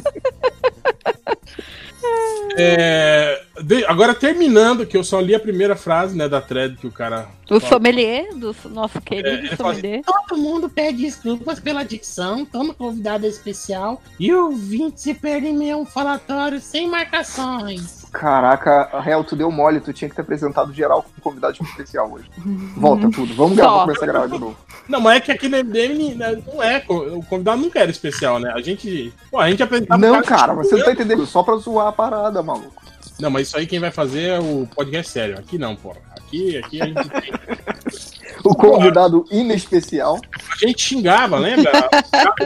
É, 2.57 3.41
de- 3.63 3.85
agora 3.85 4.13
terminando, 4.13 4.85
que 4.85 4.97
eu 4.97 5.03
só 5.03 5.19
li 5.19 5.33
a 5.35 5.39
primeira 5.39 5.75
frase, 5.75 6.15
né, 6.17 6.27
da 6.27 6.41
thread 6.41 6.75
que 6.77 6.87
o 6.87 6.91
cara. 6.91 7.27
O 7.49 7.59
sommelier, 7.59 8.33
do 8.35 8.55
nosso 8.69 8.97
É, 8.97 9.01
querido 9.01 9.55
fala 9.55 9.71
assim, 9.71 9.81
sommelier. 9.81 10.01
Todo 10.05 10.37
mundo 10.39 10.69
pede 10.69 11.01
desculpas 11.03 11.59
pela 11.59 11.83
dicção, 11.83 12.45
toma 12.45 12.73
convidado 12.73 13.25
especial 13.25 14.01
e 14.19 14.33
o 14.33 14.45
ouvinte 14.45 15.01
se 15.01 15.13
perde 15.13 15.47
em 15.47 15.57
meio 15.57 15.77
um 15.77 15.85
falatório 15.85 16.59
sem 16.59 16.87
marcações. 16.89 18.00
Caraca, 18.11 18.89
a 18.91 18.99
real, 18.99 19.23
tu 19.23 19.37
deu 19.37 19.49
mole, 19.49 19.79
tu 19.79 19.93
tinha 19.93 20.09
que 20.09 20.15
ter 20.15 20.21
apresentado 20.21 20.73
geral 20.73 21.03
com 21.03 21.21
convidado 21.21 21.57
especial 21.61 22.11
hoje. 22.11 22.29
Volta 22.75 23.09
tudo, 23.09 23.33
vamos 23.33 23.55
gravar, 23.55 23.71
Só. 23.71 23.81
começar 23.81 24.03
a 24.03 24.07
gravar 24.07 24.27
de 24.27 24.37
novo. 24.37 24.57
Não, 24.87 24.99
mas 24.99 25.17
é 25.17 25.19
que 25.21 25.31
aqui 25.31 25.47
no 25.47 25.57
MDM 25.57 26.15
né, 26.15 26.43
não 26.45 26.61
é. 26.61 26.83
O 26.89 27.23
convidado 27.23 27.61
nunca 27.61 27.79
era 27.79 27.89
especial, 27.89 28.37
né? 28.37 28.51
A 28.53 28.61
gente. 28.61 29.13
Pô, 29.29 29.39
a 29.39 29.49
gente 29.49 29.63
apresentava. 29.63 30.01
Não, 30.01 30.21
cara, 30.21 30.53
você 30.53 30.75
não 30.75 30.83
tá 30.83 30.91
entendendo, 30.91 31.25
só 31.25 31.41
pra 31.41 31.55
zoar 31.55 31.87
a 31.87 31.91
parada, 31.93 32.43
maluco. 32.43 32.83
Não, 33.17 33.29
mas 33.29 33.47
isso 33.47 33.57
aí 33.57 33.65
quem 33.65 33.79
vai 33.79 33.91
fazer 33.91 34.23
é 34.23 34.39
o 34.39 34.67
podcast 34.75 35.11
sério. 35.11 35.39
Aqui 35.39 35.57
não, 35.57 35.75
porra. 35.75 36.01
Aqui, 36.17 36.57
aqui 36.57 36.81
a 36.81 36.85
gente 36.87 37.09
tem. 37.09 38.20
O 38.43 38.55
convidado 38.55 39.25
inespecial. 39.31 40.19
A 40.51 40.67
gente 40.67 40.81
xingava, 40.81 41.37
lembra? 41.37 41.71
O 41.71 41.89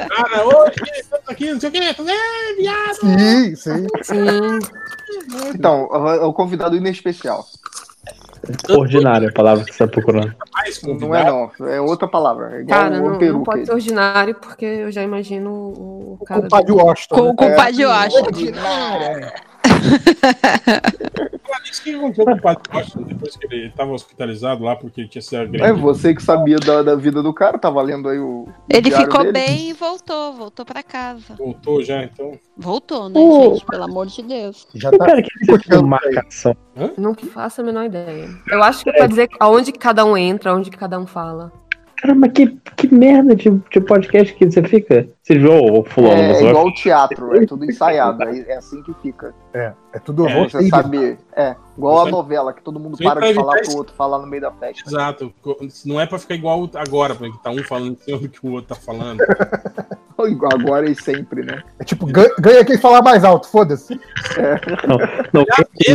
cara, 0.09 0.71
estamos 0.95 1.29
aqui, 1.29 1.51
não 1.51 1.59
sei 1.59 1.69
o 1.69 1.71
quê. 1.71 1.79
É, 1.79 2.55
viado. 2.55 2.95
Sim, 2.95 3.55
sim. 3.55 3.87
Sim. 4.03 4.59
Então, 5.53 5.87
o 5.91 6.27
o 6.27 6.33
convidado 6.33 6.75
inespecial. 6.75 7.45
Ordinária 8.69 9.29
a 9.29 9.31
palavra 9.31 9.65
que 9.65 9.71
você 9.73 9.79
tá 9.79 9.87
procurando. 9.87 10.35
Não 10.99 11.15
é 11.15 11.23
não, 11.23 11.51
é 11.67 11.81
outra 11.81 12.07
palavra. 12.07 12.57
É 12.57 12.61
igual 12.61 12.79
Cara, 12.79 13.01
o 13.01 13.09
não, 13.09 13.17
peru. 13.17 13.33
não 13.33 13.43
pode 13.43 13.65
ser 13.65 13.73
ordinário, 13.73 14.35
porque 14.35 14.65
eu 14.65 14.91
já 14.91 15.01
imagino 15.01 15.49
o 15.49 16.17
O 16.21 16.25
cara. 16.25 16.41
compadre 16.41 16.71
Washington. 16.71 17.15
Com, 17.15 17.27
né? 17.27 17.33
com 17.35 17.45
o 17.47 17.55
pai 17.55 17.73
de 17.73 17.85
Washington. 17.85 18.25
Ordinária. 18.25 19.33
Isso 21.63 21.83
que 21.83 21.95
aconteceu 21.95 22.25
com 22.25 22.31
o 22.33 22.41
Padre 22.41 22.69
Costa 22.69 22.99
depois 23.01 23.35
que 23.35 23.45
ele 23.47 23.67
estava 23.67 23.91
hospitalizado 23.91 24.63
lá 24.63 24.75
porque 24.75 25.01
ele 25.01 25.07
tinha 25.07 25.21
sido 25.21 25.35
É 25.37 25.41
agredido. 25.43 25.79
você 25.79 26.13
que 26.13 26.21
sabia 26.21 26.57
da, 26.57 26.83
da 26.83 26.95
vida 26.95 27.21
do 27.23 27.33
cara, 27.33 27.57
tava 27.57 27.81
lendo 27.81 28.07
aí 28.09 28.19
o. 28.19 28.47
Ele 28.69 28.91
ficou 28.91 29.19
dele. 29.21 29.31
bem 29.33 29.69
e 29.69 29.73
voltou, 29.73 30.33
voltou 30.33 30.65
pra 30.65 30.83
casa. 30.83 31.35
Voltou 31.37 31.83
já, 31.83 32.03
então. 32.03 32.37
Voltou, 32.57 33.09
né, 33.09 33.19
Uh. 33.19 33.53
gente? 33.55 33.65
Pelo 33.65 33.83
amor 33.83 34.05
de 34.07 34.21
Deus. 34.21 34.67
Já 34.75 34.91
tá 34.91 34.97
cara 35.05 35.21
que 35.21 35.75
uma 35.75 35.81
marcação. 35.83 36.55
Não 36.97 37.13
faço 37.15 37.61
a 37.61 37.63
menor 37.63 37.85
ideia. 37.85 38.29
Eu 38.49 38.61
acho 38.63 38.83
que 38.83 38.89
é 38.89 38.93
pra 38.93 39.07
dizer 39.07 39.29
aonde 39.39 39.71
que 39.71 39.79
cada 39.79 40.05
um 40.05 40.15
entra, 40.15 40.51
aonde 40.51 40.69
que 40.69 40.77
cada 40.77 40.99
um 40.99 41.05
fala. 41.07 41.51
Cara, 41.97 42.13
mas 42.13 42.31
que, 42.33 42.47
que 42.75 42.93
merda 42.93 43.35
de, 43.35 43.49
de 43.49 43.81
podcast 43.81 44.33
que 44.35 44.45
você 44.45 44.61
fica? 44.63 45.07
Você 45.25 45.39
viu, 45.39 45.53
ô 45.53 45.83
fulano, 45.83 46.21
É, 46.21 46.33
vai 46.33 46.49
igual 46.49 46.67
o 46.67 46.73
teatro, 46.73 47.35
é 47.35 47.47
tudo 47.47 47.65
ensaiado, 47.65 48.21
é, 48.25 48.41
é 48.41 48.57
assim 48.57 48.83
que 48.83 48.93
fica. 49.01 49.33
É 49.55 49.99
tudo 49.99 50.27
É. 50.27 50.43
Você 50.43 50.67
sabe, 50.67 51.17
é, 51.35 51.55
igual 51.77 52.05
a 52.05 52.11
novela, 52.11 52.53
que 52.53 52.61
todo 52.61 52.79
mundo 52.79 52.97
para 52.97 53.25
de 53.25 53.33
falar 53.33 53.61
pro 53.61 53.77
outro 53.77 53.95
falar 53.95 54.19
no 54.19 54.27
meio 54.27 54.41
da 54.41 54.51
festa. 54.51 54.83
Exato. 54.87 55.33
Não 55.85 55.99
é 55.99 56.05
pra 56.05 56.19
ficar 56.19 56.35
igual 56.35 56.69
agora, 56.75 57.15
porque 57.15 57.35
tá 57.41 57.49
um 57.49 57.63
falando 57.63 57.97
em 58.05 58.17
do 58.19 58.29
que 58.29 58.45
o 58.45 58.51
outro 58.51 58.75
tá 58.75 58.81
falando. 58.81 59.21
Agora 60.17 60.89
e 60.89 60.95
sempre, 60.95 61.43
né? 61.43 61.61
É 61.77 61.83
tipo, 61.83 62.05
ganha, 62.05 62.33
ganha 62.39 62.63
quem 62.63 62.77
falar 62.77 63.01
mais 63.01 63.25
alto, 63.25 63.49
foda-se. 63.49 63.99
Não, 64.87 64.97
não, 65.33 65.45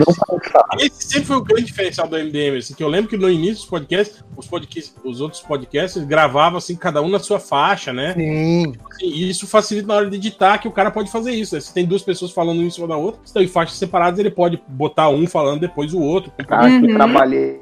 não 0.07 0.15
pode 0.27 0.51
falar. 0.51 0.77
Esse 0.79 1.05
sempre 1.05 1.25
foi 1.25 1.37
o 1.37 1.43
grande 1.43 1.65
diferencial 1.65 2.07
do 2.07 2.19
MDM, 2.19 2.59
assim, 2.59 2.75
que 2.75 2.83
eu 2.83 2.89
lembro 2.89 3.09
que 3.09 3.17
no 3.17 3.31
início 3.31 3.57
dos 3.57 3.65
podcasts, 3.65 4.23
os, 4.37 4.47
podcasts, 4.47 4.95
os 5.03 5.23
outros 5.23 5.41
podcasts 5.41 6.05
gravavam 6.05 6.59
assim, 6.59 6.77
cada 6.77 7.01
um 7.01 7.09
na 7.09 7.19
sua 7.19 7.41
faixa, 7.41 7.95
né? 7.95 8.13
Sim. 8.13 8.75
Assim, 8.91 9.07
e 9.07 9.20
isso 9.29 9.47
facilita 9.47 9.89
na 9.89 9.95
hora 9.95 10.09
de 10.11 10.17
editar 10.17 10.59
que 10.59 10.69
o 10.69 10.73
cara 10.73 10.91
pode 10.91 11.11
fazer 11.11 11.33
isso. 11.33 11.55
Né? 11.55 11.61
Se 11.61 11.75
tem 11.75 11.85
duas 11.85 12.03
pessoas 12.03 12.31
falando 12.31 12.61
um 12.61 12.65
em 12.65 12.71
cima 12.71 12.87
da 12.87 12.97
outra, 12.97 13.21
se 13.23 13.27
estão 13.29 13.43
em 13.43 13.49
faixas 13.49 13.77
separadas, 13.77 14.19
ele 14.19 14.31
pode 14.31 14.63
botar 14.69 15.09
um 15.09 15.27
falando 15.27 15.61
depois 15.61 15.93
o 15.93 16.01
outro. 16.01 16.33
Cara, 16.47 16.69
que 16.69 16.87
Uhum. 16.87 16.95
trabalhei. 16.95 17.61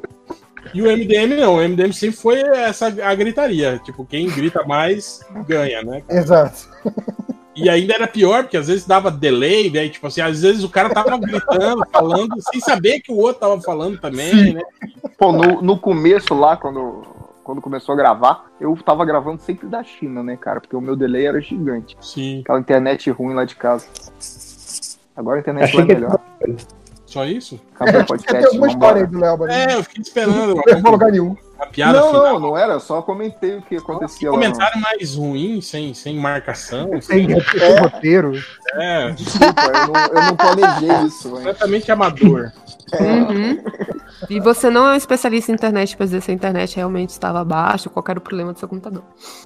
E 0.74 0.82
o 0.82 0.86
MDM 0.90 1.34
não, 1.36 1.56
o 1.56 1.61
MDM 1.62 1.92
sempre 1.92 2.16
foi 2.16 2.40
essa 2.40 2.86
a 3.02 3.14
gritaria. 3.14 3.80
Tipo, 3.84 4.04
quem 4.04 4.26
grita 4.28 4.64
mais 4.64 5.20
ganha, 5.46 5.82
né? 5.82 6.02
Exato. 6.09 6.68
E 7.56 7.68
ainda 7.68 7.94
era 7.94 8.06
pior, 8.06 8.44
porque 8.44 8.56
às 8.56 8.68
vezes 8.68 8.86
dava 8.86 9.11
delay, 9.11 9.70
né? 9.70 9.88
Tipo 9.88 10.06
assim, 10.06 10.20
às 10.20 10.42
vezes 10.42 10.62
o 10.62 10.68
cara 10.68 10.90
tava 10.90 11.16
gritando, 11.18 11.84
falando, 11.90 12.34
sem 12.52 12.61
saber 12.61 13.00
que 13.00 13.11
o 13.11 13.16
outro 13.16 13.40
tava 13.40 13.61
falando 13.61 13.98
também, 13.98 14.52
né? 14.54 14.62
Pô, 15.18 15.32
no, 15.32 15.61
no 15.62 15.78
começo 15.78 16.34
lá, 16.34 16.56
quando, 16.56 17.02
quando 17.49 17.62
começou 17.62 17.94
a 17.94 17.96
gravar, 17.96 18.44
eu 18.61 18.76
tava 18.84 19.07
gravando 19.07 19.40
sempre 19.40 19.66
da 19.66 19.82
China, 19.82 20.22
né, 20.22 20.36
cara? 20.36 20.61
Porque 20.61 20.76
o 20.76 20.82
meu 20.82 20.94
delay 20.94 21.24
era 21.26 21.40
gigante. 21.40 21.96
Sim. 21.99 22.40
Aquela 22.42 22.61
internet 22.61 23.11
ruim 23.11 23.32
lá 23.32 23.46
de 23.46 23.57
casa. 23.57 23.86
Agora 25.16 25.38
a 25.38 25.40
internet 25.40 25.64
Achei 25.64 25.78
lá 25.78 25.84
é 25.84 25.86
que- 25.88 25.94
melhor. 25.94 26.18
Só 27.07 27.24
isso? 27.24 27.59
Acabou 27.74 27.94
o 27.94 27.96
Tem 27.96 28.07
podcast, 28.07 28.46
alguma 28.49 28.66
história 28.68 29.01
aí 29.01 29.07
do 29.07 29.18
Léo, 29.18 29.38
mas 29.38 29.49
É, 29.51 29.74
eu 29.76 29.82
fiquei 29.82 30.03
esperando 30.03 30.57
não 30.57 30.88
a 30.88 30.90
lugar 30.90 31.11
nenhum. 31.11 31.34
A 31.59 31.66
piada 31.66 31.98
Não, 32.00 32.09
final. 32.09 32.24
não, 32.34 32.40
não 32.40 32.56
era. 32.59 32.78
Só 32.78 33.02
comentei 33.02 33.56
o 33.56 33.62
que 33.62 33.76
acontecia 33.76 34.30
lá. 34.30 34.36
no- 34.36 34.42
Comentário 34.42 34.80
mais 34.80 35.14
ruim, 35.14 35.61
sem, 35.61 35.92
sem 35.94 36.16
marcação. 36.16 36.90
Sem, 37.00 37.26
tem 37.26 37.36
roteiro. 37.80 38.32
é, 38.74 39.11
Desculpa, 39.11 39.62
eu 39.62 39.86
não, 39.92 40.00
eu 40.06 40.22
não 40.22 40.36
planejei 40.36 40.88
isso. 41.06 41.30
completamente 41.30 41.90
amador. 41.92 42.52
Uhum. 43.00 43.62
E 44.30 44.40
você 44.40 44.70
não 44.70 44.86
é 44.88 44.92
um 44.92 44.96
especialista 44.96 45.52
em 45.52 45.54
internet 45.54 45.94
pra 45.96 46.06
dizer 46.06 46.22
se 46.22 46.30
a 46.30 46.34
internet 46.34 46.74
realmente 46.76 47.11
estava 47.11 47.44
baixa, 47.44 47.90
qual 47.90 48.02
era 48.09 48.18
o 48.18 48.22
problema 48.22 48.52
do 48.52 48.59
seu 48.59 48.66
computador. 48.68 49.02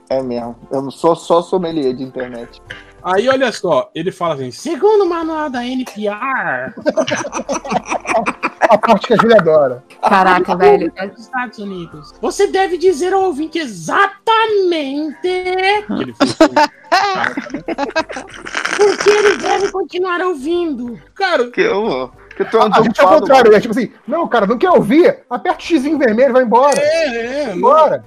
É 0.08 0.22
mesmo. 0.22 0.56
Eu 0.70 0.80
não 0.82 0.90
sou 0.90 1.16
só 1.16 1.42
sommelier 1.42 1.92
de 1.94 2.04
internet. 2.04 2.62
Aí, 3.02 3.28
olha 3.28 3.50
só, 3.50 3.90
ele 3.96 4.12
fala 4.12 4.34
assim: 4.34 4.52
Segundo 4.52 5.02
o 5.02 5.08
manual 5.08 5.50
da 5.50 5.66
NPR, 5.66 6.72
A 8.68 8.78
parte 8.78 9.06
que 9.08 9.14
a 9.14 9.16
Júlia 9.16 9.36
adora. 9.38 9.84
Caraca, 10.00 10.56
velho. 10.56 10.92
dos 11.10 11.20
Estados 11.20 11.58
Unidos, 11.58 12.12
você 12.20 12.46
deve 12.46 12.78
dizer 12.78 13.12
ao 13.12 13.22
ouvinte 13.22 13.58
exatamente 13.58 15.20
que 15.22 15.28
ele 15.28 16.14
fez 16.14 16.34
por 18.76 18.98
que 18.98 19.10
ele 19.10 19.36
deve 19.38 19.70
continuar 19.72 20.20
ouvindo. 20.20 20.98
Cara, 21.14 21.44
Porque 21.44 21.60
eu. 21.60 22.10
Porque 22.28 22.44
tu 22.46 22.56
é 22.56 22.64
um 22.64 22.74
A 22.74 22.82
gente 22.82 23.00
é 23.00 23.04
o 23.04 23.08
contrário, 23.08 23.54
é 23.54 23.60
tipo 23.60 23.72
assim, 23.72 23.92
não, 24.06 24.26
cara, 24.26 24.46
não 24.46 24.56
quer 24.56 24.70
ouvir? 24.70 25.18
Aperta 25.28 25.58
o 25.58 25.62
X 25.62 25.84
em 25.84 25.98
vermelho 25.98 26.30
e 26.30 26.32
vai 26.32 26.42
embora. 26.42 26.78
é, 26.80 27.42
é, 27.42 27.54
não, 27.54 27.60
Bora. 27.60 28.02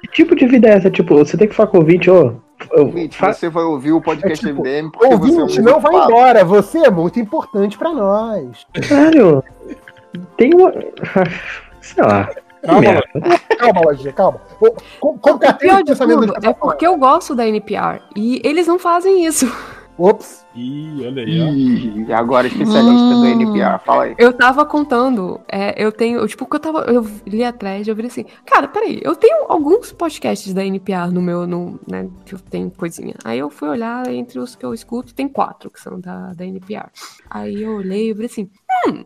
Que 0.00 0.08
tipo 0.12 0.36
de 0.36 0.46
vida 0.46 0.68
é 0.68 0.72
essa? 0.72 0.90
Tipo, 0.90 1.16
você 1.16 1.36
tem 1.36 1.48
que 1.48 1.54
falar 1.54 1.70
com 1.70 1.78
o 1.78 1.80
ouvinte, 1.80 2.10
ô. 2.10 2.26
ô, 2.26 2.40
Ouvinte, 2.72 3.16
fa- 3.16 3.32
você 3.32 3.48
vai 3.48 3.62
ouvir 3.64 3.92
o 3.92 4.00
podcast 4.00 4.44
É 4.44 4.48
tipo, 4.48 4.62
MDM 4.62 4.90
porque 4.90 5.06
você 5.06 5.12
é 5.12 5.16
um 5.36 5.40
Ouvinte, 5.40 5.62
não 5.62 5.80
vai 5.80 5.94
embora. 5.94 6.44
Você 6.44 6.78
é 6.78 6.90
muito 6.90 7.18
importante 7.20 7.78
pra 7.78 7.92
nós. 7.92 8.66
Caralho. 8.88 9.42
Tem 10.36 10.52
uma. 10.54 10.72
Sei 11.80 12.02
lá. 12.02 12.28
Calma. 12.64 13.02
Calma, 13.58 13.80
Lojinha, 13.84 14.12
calma. 14.12 14.40
Ô, 14.60 14.72
com- 15.00 15.30
O 15.30 15.38
pior 15.58 15.78
de 15.78 15.84
pensamento 15.84 16.20
tudo 16.26 16.36
é 16.36 16.40
tá 16.40 16.54
porque 16.54 16.86
eu 16.86 16.96
gosto 16.96 17.34
da 17.34 17.46
NPR 17.46 18.00
e 18.16 18.40
eles 18.44 18.66
não 18.66 18.78
fazem 18.78 19.24
isso. 19.24 19.46
Ops. 19.98 20.46
Ih, 20.54 21.04
olha 21.04 21.22
aí, 21.24 21.40
ó. 21.40 21.46
Ih, 21.52 22.12
agora 22.12 22.46
especialista 22.46 23.16
do 23.16 23.26
NPR, 23.26 23.80
fala 23.84 24.04
aí. 24.04 24.14
Eu 24.16 24.32
tava 24.32 24.64
contando, 24.64 25.40
é, 25.48 25.74
eu 25.76 25.90
tenho, 25.90 26.24
tipo, 26.28 26.46
que 26.46 26.54
eu 26.54 26.60
tava, 26.60 26.82
eu 26.82 27.04
li 27.26 27.42
atrás 27.42 27.86
e 27.86 27.90
eu 27.90 27.96
vi 27.96 28.06
assim, 28.06 28.24
cara, 28.46 28.68
peraí, 28.68 29.00
eu 29.02 29.16
tenho 29.16 29.46
alguns 29.48 29.92
podcasts 29.92 30.54
da 30.54 30.64
NPR 30.64 31.10
no 31.12 31.20
meu, 31.20 31.46
no, 31.46 31.80
né, 31.90 32.08
que 32.24 32.34
eu 32.34 32.38
tenho 32.38 32.70
coisinha. 32.70 33.14
Aí 33.24 33.40
eu 33.40 33.50
fui 33.50 33.68
olhar 33.68 34.08
entre 34.08 34.38
os 34.38 34.54
que 34.54 34.64
eu 34.64 34.72
escuto, 34.72 35.12
tem 35.12 35.28
quatro 35.28 35.68
que 35.68 35.80
são 35.80 35.98
da, 35.98 36.32
da 36.32 36.46
NPR. 36.46 36.88
Aí 37.28 37.62
eu 37.62 37.76
olhei 37.76 38.10
e 38.10 38.14
falei 38.14 38.26
assim, 38.26 38.50
hum, 38.86 39.04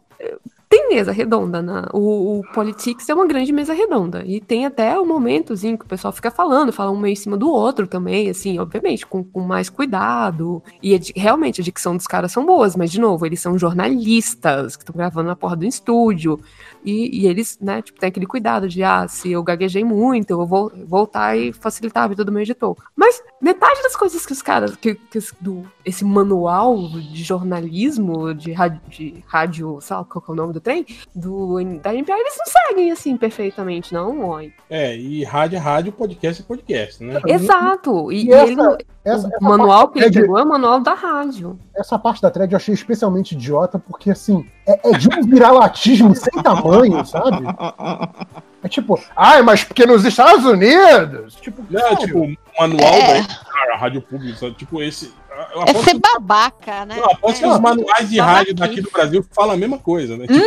tem 0.72 0.88
mesa 0.88 1.12
redonda, 1.12 1.60
na, 1.60 1.86
o, 1.92 2.38
o 2.38 2.42
Politics 2.54 3.06
é 3.06 3.12
uma 3.12 3.26
grande 3.26 3.52
mesa 3.52 3.74
redonda, 3.74 4.24
e 4.24 4.40
tem 4.40 4.64
até 4.64 4.98
o 4.98 5.04
momentozinho 5.04 5.76
que 5.76 5.84
o 5.84 5.88
pessoal 5.88 6.14
fica 6.14 6.30
falando, 6.30 6.72
fala 6.72 6.90
um 6.90 6.98
meio 6.98 7.12
em 7.12 7.16
cima 7.16 7.36
do 7.36 7.50
outro 7.50 7.86
também, 7.86 8.30
assim, 8.30 8.58
obviamente, 8.58 9.04
com, 9.04 9.22
com 9.22 9.40
mais 9.40 9.68
cuidado, 9.68 10.62
e 10.82 10.98
realmente 11.14 11.60
a 11.60 11.64
dicção 11.64 11.94
dos 11.94 12.06
caras 12.06 12.32
são 12.32 12.46
boas, 12.46 12.74
mas 12.74 12.90
de 12.90 12.98
novo, 12.98 13.26
eles 13.26 13.38
são 13.38 13.58
jornalistas 13.58 14.74
que 14.74 14.82
estão 14.82 14.96
gravando 14.96 15.28
na 15.28 15.36
porra 15.36 15.56
do 15.56 15.66
estúdio, 15.66 16.40
e, 16.84 17.20
e 17.22 17.26
eles, 17.26 17.58
né, 17.60 17.80
tipo, 17.82 17.98
tem 18.00 18.08
aquele 18.08 18.26
cuidado 18.26 18.68
de, 18.68 18.82
ah, 18.82 19.06
se 19.08 19.30
eu 19.30 19.42
gaguejei 19.42 19.84
muito, 19.84 20.30
eu 20.30 20.36
vou 20.38 20.46
vol- 20.46 20.72
voltar 20.86 21.36
e 21.36 21.52
facilitar 21.52 22.04
a 22.04 22.08
vida 22.08 22.24
do 22.24 22.32
meu 22.32 22.42
editor. 22.42 22.76
Mas 22.96 23.22
metade 23.40 23.82
das 23.82 23.94
coisas 23.96 24.24
que 24.26 24.32
os 24.32 24.42
caras, 24.42 24.74
que, 24.76 24.94
que 24.94 25.18
do, 25.40 25.64
esse 25.84 26.04
manual 26.04 26.76
de 26.88 27.22
jornalismo, 27.22 28.34
de, 28.34 28.52
rádio, 28.52 28.80
de 28.88 29.24
rádio, 29.26 29.78
sei 29.80 29.96
lá 29.96 30.04
qual 30.04 30.22
que 30.24 30.30
é 30.30 30.34
o 30.34 30.36
nome 30.36 30.52
do 30.52 30.60
trem, 30.60 30.84
do, 31.14 31.56
da 31.80 31.94
NPR, 31.94 32.18
eles 32.18 32.36
não 32.38 32.46
seguem, 32.46 32.90
assim, 32.90 33.16
perfeitamente, 33.16 33.92
não, 33.92 34.26
oi. 34.28 34.52
É, 34.68 34.96
e 34.96 35.24
rádio 35.24 35.56
é 35.56 35.58
rádio, 35.60 35.92
podcast 35.92 36.42
é 36.42 36.44
podcast, 36.44 37.02
né? 37.04 37.20
Exato, 37.26 38.10
e, 38.12 38.26
E 38.26 38.32
essa- 38.32 38.46
ele 38.46 38.56
não- 38.56 38.76
Essa, 39.04 39.26
o 39.26 39.30
essa 39.30 39.38
manual 39.40 39.88
que 39.88 39.98
ele 39.98 40.10
thread- 40.10 40.22
pegou 40.22 40.38
é 40.38 40.44
o 40.44 40.48
manual 40.48 40.78
da 40.80 40.94
rádio. 40.94 41.58
essa 41.74 41.98
parte 41.98 42.22
da 42.22 42.30
thread 42.30 42.52
eu 42.52 42.56
achei 42.56 42.72
especialmente 42.72 43.32
idiota, 43.34 43.76
porque 43.78 44.10
assim, 44.10 44.46
é, 44.66 44.90
é 44.90 44.98
de 44.98 45.08
um 45.08 45.22
viralatismo 45.26 46.14
sem 46.14 46.42
tamanho, 46.42 47.04
sabe? 47.04 47.44
É 48.62 48.68
tipo, 48.68 48.98
ai, 49.16 49.42
mas 49.42 49.64
porque 49.64 49.84
nos 49.84 50.04
Estados 50.04 50.44
Unidos? 50.44 51.34
Tipo, 51.36 51.64
sério? 51.70 51.96
tipo, 51.98 52.18
o 52.20 52.36
manual 52.58 52.92
da 52.92 53.26
cara, 53.52 53.76
rádio 53.76 54.02
pública, 54.02 54.38
sabe? 54.38 54.54
tipo 54.54 54.80
esse. 54.80 55.12
É 55.66 55.74
ser 55.82 55.98
babaca, 55.98 56.84
né? 56.86 56.96
eu 56.96 57.04
aposto 57.10 57.38
que 57.40 57.44
É. 57.44 57.48
os 57.48 57.58
manuais 57.58 58.08
de 58.08 58.20
rádio 58.20 58.54
daqui 58.54 58.80
do 58.80 58.90
Brasil 58.90 59.24
falam 59.34 59.54
a 59.54 59.56
mesma 59.56 59.78
coisa, 59.78 60.16
né? 60.16 60.26
Tipo, 60.26 60.38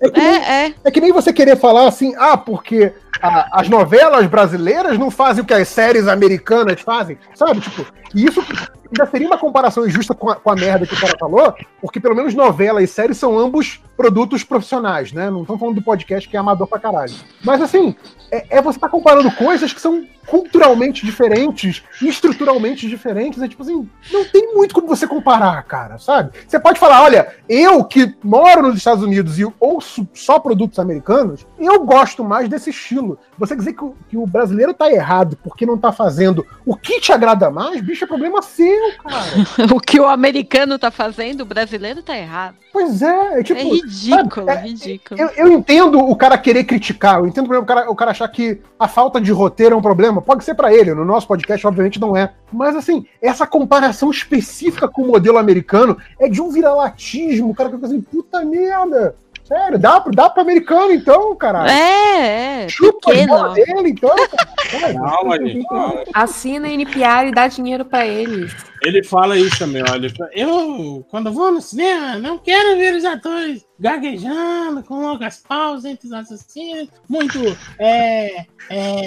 é, 0.00 0.10
que 0.10 0.20
nem, 0.20 0.26
É, 0.28 0.66
é. 0.68 0.74
é 0.84 0.90
que 0.90 1.00
nem 1.00 1.12
você 1.12 1.32
querer 1.32 1.56
falar 1.56 1.86
assim, 1.86 2.14
ah, 2.16 2.36
porque 2.36 2.94
a- 3.22 3.60
as 3.60 3.68
novelas 3.68 4.26
brasileiras 4.26 4.98
não 4.98 5.10
fazem 5.10 5.42
o 5.42 5.46
que 5.46 5.54
as 5.54 5.68
séries 5.68 6.08
americanas 6.08 6.80
fazem, 6.80 7.18
sabe? 7.34 7.60
Tipo, 7.60 7.86
e 8.14 8.24
isso 8.26 8.40
ainda 8.40 9.10
seria 9.10 9.26
uma 9.26 9.38
comparação 9.38 9.86
injusta 9.86 10.14
com 10.14 10.30
a, 10.30 10.36
com 10.36 10.50
a 10.50 10.54
merda 10.54 10.86
que 10.86 10.94
o 10.94 11.00
cara 11.00 11.14
falou, 11.18 11.54
porque 11.80 11.98
pelo 12.00 12.14
menos 12.14 12.34
novela 12.34 12.82
e 12.82 12.86
série 12.86 13.14
são 13.14 13.36
ambos 13.38 13.80
produtos 13.96 14.44
profissionais, 14.44 15.12
né? 15.12 15.28
Não 15.30 15.40
estamos 15.42 15.58
falando 15.58 15.76
do 15.76 15.82
podcast 15.82 16.28
que 16.28 16.36
é 16.36 16.40
amador 16.40 16.66
pra 16.66 16.78
caralho. 16.78 17.12
Mas 17.44 17.60
assim, 17.62 17.96
é, 18.30 18.58
é 18.58 18.62
você 18.62 18.78
tá 18.78 18.88
comparando 18.88 19.30
coisas 19.32 19.72
que 19.72 19.80
são 19.80 20.06
culturalmente 20.26 21.04
diferentes, 21.06 21.82
estruturalmente 22.02 22.88
diferentes. 22.88 23.40
É 23.42 23.48
tipo 23.48 23.62
assim, 23.62 23.88
não 24.12 24.24
tem 24.24 24.54
muito 24.54 24.74
como 24.74 24.86
você 24.86 25.06
comparar, 25.06 25.62
cara, 25.64 25.98
sabe? 25.98 26.30
Você 26.46 26.58
pode 26.58 26.78
falar, 26.78 27.02
olha, 27.02 27.28
eu 27.48 27.82
que 27.84 28.14
moro 28.22 28.62
nos 28.62 28.76
Estados 28.76 29.02
Unidos 29.04 29.38
e 29.38 29.46
ouço 29.60 30.06
só 30.14 30.38
produtos 30.38 30.78
americanos, 30.78 31.46
eu 31.58 31.84
gosto 31.84 32.24
mais 32.24 32.48
desse 32.48 32.70
estilo. 32.70 33.05
Você 33.38 33.54
dizer 33.54 33.72
que 33.74 33.84
o, 33.84 33.94
que 34.08 34.16
o 34.16 34.26
brasileiro 34.26 34.72
tá 34.74 34.90
errado 34.90 35.36
porque 35.42 35.66
não 35.66 35.78
tá 35.78 35.92
fazendo 35.92 36.44
o 36.64 36.74
que 36.74 37.00
te 37.00 37.12
agrada 37.12 37.50
mais, 37.50 37.80
bicho, 37.80 38.04
é 38.04 38.06
problema 38.06 38.42
seu, 38.42 38.92
cara. 39.02 39.26
O 39.74 39.80
que 39.80 40.00
o 40.00 40.06
americano 40.06 40.78
tá 40.78 40.90
fazendo, 40.90 41.42
o 41.42 41.44
brasileiro 41.44 42.02
tá 42.02 42.16
errado. 42.16 42.56
Pois 42.72 43.00
é, 43.02 43.40
é 43.40 43.42
tipo. 43.42 43.58
é 43.58 43.62
ridículo, 43.62 44.46
sabe, 44.46 44.50
é- 44.50 44.62
ridículo. 44.62 45.20
Eu, 45.20 45.28
eu 45.36 45.52
entendo 45.52 45.98
o 45.98 46.14
cara 46.16 46.36
querer 46.36 46.64
criticar, 46.64 47.18
eu 47.18 47.26
entendo 47.26 47.50
o 47.50 47.64
cara, 47.64 47.90
o 47.90 47.94
cara 47.94 48.10
achar 48.10 48.28
que 48.28 48.60
a 48.78 48.86
falta 48.86 49.20
de 49.20 49.32
roteiro 49.32 49.74
é 49.74 49.78
um 49.78 49.82
problema. 49.82 50.20
Pode 50.20 50.44
ser 50.44 50.54
pra 50.54 50.74
ele, 50.74 50.94
no 50.94 51.04
nosso 51.04 51.26
podcast, 51.26 51.66
obviamente, 51.66 52.00
não 52.00 52.16
é. 52.16 52.32
Mas 52.52 52.76
assim, 52.76 53.06
essa 53.20 53.46
comparação 53.46 54.10
específica 54.10 54.88
com 54.88 55.02
o 55.02 55.06
modelo 55.06 55.38
americano 55.38 55.96
é 56.18 56.28
de 56.28 56.40
um 56.40 56.50
viralatismo. 56.50 57.50
O 57.50 57.54
cara 57.54 57.70
fica 57.70 57.86
assim, 57.86 58.00
puta 58.00 58.44
merda. 58.44 59.16
Sério, 59.46 59.78
dá, 59.78 60.00
pro- 60.00 60.12
dá 60.12 60.28
pro 60.28 60.42
americano 60.42 60.92
então, 60.92 61.34
caralho. 61.36 61.70
É, 61.70 62.64
é, 62.64 62.68
Chupa 62.68 63.10
pequeno. 63.10 63.52
dele, 63.52 63.90
então. 63.90 64.14
cara. 64.70 64.94
calma, 64.94 65.36
gente, 65.38 65.66
calma. 65.68 66.02
Assina 66.14 66.66
a 66.68 66.70
NPR 66.70 67.28
e 67.28 67.32
dá 67.32 67.46
dinheiro 67.46 67.84
pra 67.84 68.06
eles. 68.06 68.52
Ele 68.82 69.02
fala 69.04 69.36
isso 69.38 69.58
também, 69.58 69.82
olha. 69.82 69.96
ele 70.06 70.08
fala, 70.10 70.30
Eu, 70.34 71.04
quando 71.10 71.32
vou 71.32 71.50
no 71.52 71.60
cinema, 71.62 72.16
não 72.18 72.38
quero 72.38 72.76
ver 72.76 72.94
os 72.94 73.04
atores 73.04 73.65
gaguejando, 73.78 74.82
com 74.82 75.00
longas 75.00 75.38
pausas 75.38 75.84
entre 75.84 76.06
os 76.06 76.12
assassinos. 76.12 76.88
Muito, 77.08 77.38
é, 77.78 78.46
é... 78.70 79.06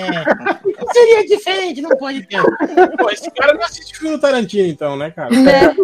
Seria 0.93 1.28
diferente, 1.28 1.82
não 1.82 1.97
pode 1.97 2.26
ter. 2.28 2.41
Pô, 2.97 3.09
esse 3.09 3.30
cara 3.32 3.53
não 3.53 3.63
assiste 3.63 3.97
filme 3.97 4.15
do 4.15 4.22
Tarantino, 4.22 4.67
então, 4.67 4.95
né, 4.95 5.11
cara? 5.11 5.30
Né? 5.30 5.76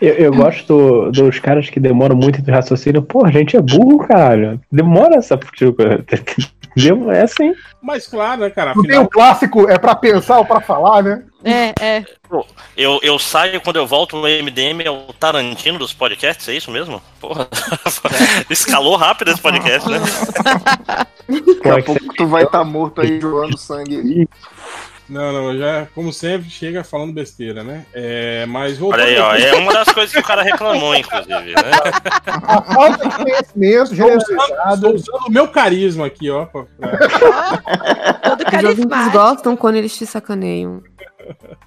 Eu, 0.00 0.14
eu 0.14 0.34
gosto 0.34 1.10
dos 1.12 1.38
caras 1.38 1.70
que 1.70 1.78
demoram 1.78 2.16
muito 2.16 2.40
entre 2.40 2.52
raciocínio. 2.52 3.02
Pô, 3.02 3.24
a 3.24 3.30
gente 3.30 3.56
é 3.56 3.60
burro, 3.60 4.06
caralho. 4.06 4.60
Demora 4.70 5.16
essa. 5.16 5.36
Tipo, 5.36 5.82
Viu? 6.76 7.10
É 7.10 7.22
assim. 7.22 7.54
Mas 7.80 8.06
claro, 8.06 8.42
né, 8.42 8.50
cara? 8.50 8.74
Não 8.74 8.82
tem 8.82 8.92
Afinal, 8.92 9.04
o 9.04 9.08
clássico, 9.08 9.68
é 9.70 9.78
pra 9.78 9.94
pensar 9.94 10.38
ou 10.38 10.44
pra 10.44 10.60
falar, 10.60 11.02
né? 11.02 11.22
É, 11.44 11.72
é. 11.80 12.04
Eu, 12.76 12.98
eu 13.02 13.18
saio 13.18 13.60
quando 13.60 13.76
eu 13.76 13.86
volto 13.86 14.16
no 14.16 14.22
MDM, 14.22 14.82
é 14.84 14.90
o 14.90 15.12
Tarantino 15.12 15.78
dos 15.78 15.92
podcasts, 15.92 16.48
é 16.48 16.54
isso 16.54 16.70
mesmo? 16.70 17.00
Porra. 17.20 17.46
Escalou 18.48 18.96
rápido 18.96 19.30
esse 19.30 19.40
podcast, 19.40 19.88
né? 19.88 19.98
Daqui 21.28 21.68
a 21.68 21.82
pouco 21.82 22.14
tu 22.16 22.26
vai 22.26 22.44
estar 22.44 22.64
morto 22.64 23.00
aí 23.00 23.20
joando 23.20 23.56
sangue. 23.56 24.28
Não, 25.08 25.32
não, 25.32 25.58
já, 25.58 25.86
como 25.94 26.12
sempre, 26.12 26.48
chega 26.50 26.82
falando 26.84 27.12
besteira, 27.12 27.62
né? 27.62 27.84
É, 27.92 28.46
mas 28.46 28.78
voltando 28.78 29.00
Olha 29.02 29.08
aí, 29.10 29.18
ó. 29.18 29.34
É 29.34 29.54
uma 29.54 29.72
das 29.72 29.88
coisas 29.88 30.12
que 30.12 30.18
o 30.20 30.24
cara 30.24 30.42
reclamou, 30.42 30.94
inclusive, 30.94 31.52
né? 31.52 31.70
A 32.42 32.62
falta 32.62 33.08
de 33.08 33.16
conhecimento 33.16 33.82
usando, 33.92 34.08
estou 34.08 34.36
generalizado. 34.46 34.94
usando 34.94 35.26
o 35.28 35.30
meu 35.30 35.48
carisma 35.48 36.06
aqui, 36.06 36.30
ó. 36.30 36.46
pra- 36.46 36.64
Todo 38.22 38.40
Os 38.40 38.54
ouvintes 38.54 38.86
carismático. 38.86 39.10
gostam 39.12 39.56
quando 39.56 39.76
eles 39.76 39.96
te 39.96 40.06
sacaneiam. 40.06 40.82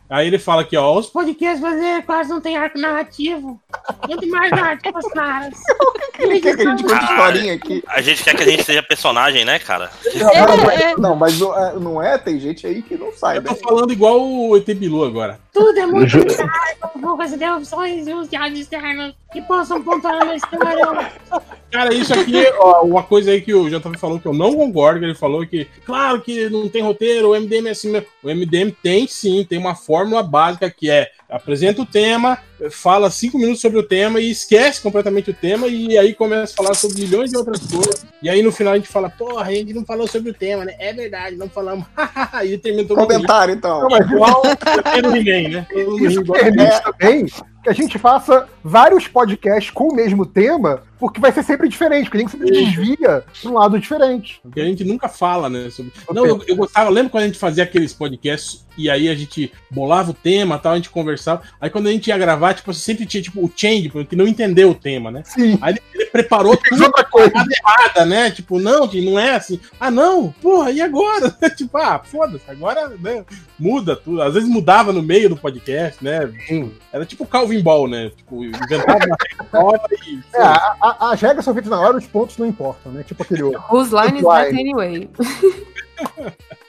Aí 0.09 0.27
ele 0.27 0.39
fala 0.39 0.61
aqui, 0.61 0.77
ó, 0.77 0.97
os 0.97 1.07
Podcast 1.07 1.59
brasileiro 1.59 2.03
quase 2.03 2.29
não 2.29 2.39
tem 2.39 2.55
arco 2.57 2.77
narrativo. 2.79 3.59
Quanto 4.05 4.27
mais 4.29 4.51
arte 4.53 4.91
pros 4.91 5.07
caras. 5.09 5.53
Ele 6.19 6.39
quer 6.39 6.55
que 6.55 6.63
a 6.63 6.71
gente 6.71 6.83
conte 6.83 7.03
historinha 7.03 7.53
aqui. 7.53 7.83
A 7.87 8.01
gente 8.01 8.23
quer 8.23 8.35
que 8.35 8.41
a 8.41 8.45
gente 8.49 8.63
seja 8.63 8.81
personagem, 8.81 9.45
né, 9.45 9.59
cara? 9.59 9.91
É, 10.05 10.81
é. 10.91 10.97
Não, 10.97 11.15
mas 11.15 11.39
não 11.39 11.55
é- 11.55 11.73
não 11.79 12.01
é, 12.01 12.17
tem 12.17 12.39
gente 12.39 12.65
aí 12.65 12.81
que 12.81 12.97
não 12.97 13.11
sai, 13.13 13.37
Eu 13.37 13.43
né? 13.43 13.49
tô 13.49 13.55
falando 13.55 13.91
igual 13.93 14.19
o 14.19 14.57
ET 14.57 14.65
Bilu 14.73 15.03
agora. 15.03 15.39
Tudo 15.53 15.77
é 15.79 15.85
muito 15.85 16.17
caro, 16.35 16.91
com 16.93 16.99
poucas 17.01 17.33
interrupções 17.33 18.07
e 18.07 18.13
os 18.13 18.29
diálogos 18.29 18.59
externos 18.59 19.13
que 19.31 19.41
possam 19.43 19.81
pontuar 19.83 20.23
uma 20.23 20.35
história. 20.35 21.11
Cara, 21.71 21.93
isso 21.93 22.13
aqui, 22.13 22.45
ó, 22.59 22.81
uma 22.83 23.03
coisa 23.03 23.31
aí 23.31 23.41
que 23.41 23.53
o 23.53 23.69
JV 23.69 23.97
falou 23.97 24.19
que 24.19 24.25
eu 24.25 24.33
não 24.33 24.53
concordo, 24.55 24.99
que 24.99 25.05
ele 25.05 25.15
falou 25.15 25.45
que, 25.45 25.65
claro 25.85 26.21
que 26.21 26.49
não 26.49 26.69
tem 26.69 26.81
roteiro, 26.81 27.29
o 27.31 27.35
MDM 27.39 27.67
é 27.67 27.71
assim 27.71 27.91
mesmo. 27.91 28.07
O 28.23 28.29
MDM 28.29 28.71
tem 28.81 29.05
sim, 29.07 29.43
tem 29.47 29.57
uma 29.57 29.75
fórmula 29.75 30.21
básica 30.21 30.69
que 30.69 30.89
é 30.89 31.09
apresenta 31.29 31.81
o 31.81 31.85
tema, 31.85 32.37
fala 32.71 33.09
cinco 33.09 33.37
minutos 33.37 33.61
sobre 33.61 33.77
o 33.77 33.83
tema 33.83 34.19
e 34.19 34.31
esquece 34.31 34.81
completamente 34.81 35.29
o 35.29 35.33
tema 35.33 35.67
e 35.67 35.97
aí 35.97 36.13
começa 36.13 36.53
a 36.53 36.55
falar 36.55 36.73
sobre 36.73 37.01
milhões 37.01 37.31
de 37.31 37.37
outras 37.37 37.59
coisas. 37.59 38.05
E 38.21 38.29
aí 38.29 38.41
no 38.41 38.51
final 38.51 38.73
a 38.73 38.77
gente 38.77 38.87
fala, 38.87 39.09
porra, 39.09 39.43
a 39.43 39.53
gente 39.53 39.73
não 39.73 39.85
falou 39.85 40.07
sobre 40.07 40.31
o 40.31 40.33
tema, 40.33 40.63
né? 40.65 40.75
É 40.79 40.93
verdade, 40.93 41.35
não 41.35 41.49
falamos. 41.49 41.85
e 42.45 42.57
termina 42.57 42.87
todo. 42.87 42.97
Comentário, 42.97 43.53
então. 43.53 43.81
Não, 43.81 43.89
mas 43.89 44.09
Igual 44.09 44.41
o 44.41 45.11
ninguém, 45.11 45.49
né? 45.49 45.67
Todo 45.69 45.91
mundo 45.91 46.05
isso 46.07 46.21
igual. 46.21 46.39
também 46.39 47.27
que 47.67 47.71
a 47.71 47.73
gente 47.73 47.99
faça 47.99 48.47
vários 48.63 49.07
podcasts 49.09 49.69
com 49.71 49.89
o 49.89 49.95
mesmo 49.95 50.25
tema, 50.25 50.83
porque 50.97 51.19
vai 51.19 51.31
ser 51.31 51.43
sempre 51.43 51.67
diferente, 51.67 52.05
porque 52.05 52.17
a 52.17 52.21
gente 52.21 52.31
sempre 52.31 52.51
desvia 52.51 53.23
para 53.41 53.51
um 53.51 53.53
lado 53.53 53.79
diferente. 53.79 54.39
Porque 54.41 54.61
a 54.61 54.65
gente 54.65 54.83
nunca 54.85 55.09
fala, 55.09 55.49
né? 55.49 55.69
Sobre... 55.69 55.91
Não, 56.11 56.25
eu, 56.25 56.41
eu 56.47 56.55
gostava, 56.55 56.89
lembra 56.89 57.09
quando 57.09 57.23
a 57.23 57.27
gente 57.27 57.37
fazia 57.37 57.63
aqueles 57.63 57.93
podcasts 57.93 58.65
e 58.77 58.89
aí 58.89 59.09
a 59.09 59.15
gente 59.15 59.51
bolava 59.71 60.11
o 60.11 60.13
tema 60.13 60.59
tal, 60.59 60.73
a 60.73 60.75
gente 60.75 60.89
conversava. 60.89 61.41
Aí 61.59 61.69
quando 61.69 61.87
a 61.87 61.91
gente 61.91 62.07
ia 62.07 62.17
gravar, 62.17 62.53
tipo, 62.53 62.71
você 62.71 62.79
sempre 62.79 63.05
tinha 63.05 63.21
tipo, 63.21 63.43
o 63.43 63.51
change, 63.53 63.89
que 64.07 64.15
não 64.15 64.27
entendeu 64.27 64.69
o 64.69 64.75
tema, 64.75 65.11
né? 65.11 65.23
Sim. 65.25 65.57
Aí 65.61 65.73
ele, 65.73 65.81
ele 65.93 66.05
preparou 66.05 66.55
tudo 66.55 66.83
outra 66.83 67.03
coisa. 67.03 67.31
errada, 67.35 68.05
né? 68.05 68.31
Tipo, 68.31 68.59
não, 68.59 68.85
não 68.85 69.19
é 69.19 69.35
assim. 69.35 69.59
Ah, 69.79 69.89
não, 69.89 70.33
porra, 70.41 70.71
e 70.71 70.79
agora? 70.79 71.35
tipo, 71.57 71.77
ah, 71.77 71.99
foda-se, 72.03 72.49
agora 72.49 72.89
né, 72.99 73.25
muda 73.57 73.95
tudo. 73.95 74.21
Às 74.21 74.35
vezes 74.35 74.49
mudava 74.49 74.93
no 74.93 75.01
meio 75.01 75.29
do 75.29 75.37
podcast, 75.37 76.03
né? 76.03 76.31
Sim. 76.47 76.71
Era 76.91 77.05
tipo 77.05 77.25
Calvin 77.25 77.56
Ball, 77.63 77.87
né? 77.87 78.11
Tipo, 78.15 78.43
inventava 78.45 78.97
uma 79.05 79.17
regra 79.21 79.47
nova 79.53 79.79
e. 80.07 80.19
É, 80.33 80.41
a- 80.41 80.75
a- 80.81 81.11
as 81.11 81.21
regras 81.21 81.45
são 81.45 81.53
feitas 81.53 81.69
na 81.71 81.79
hora, 81.79 81.97
os 81.97 82.07
pontos 82.07 82.37
não 82.37 82.45
importam, 82.45 82.91
né? 82.91 83.03
Tipo 83.03 83.23
aquele 83.23 83.43
outro. 83.43 83.63
Whose 83.71 83.93
line 83.93 84.19
is 84.19 84.23
that 84.25 84.49
anyway? 84.49 85.09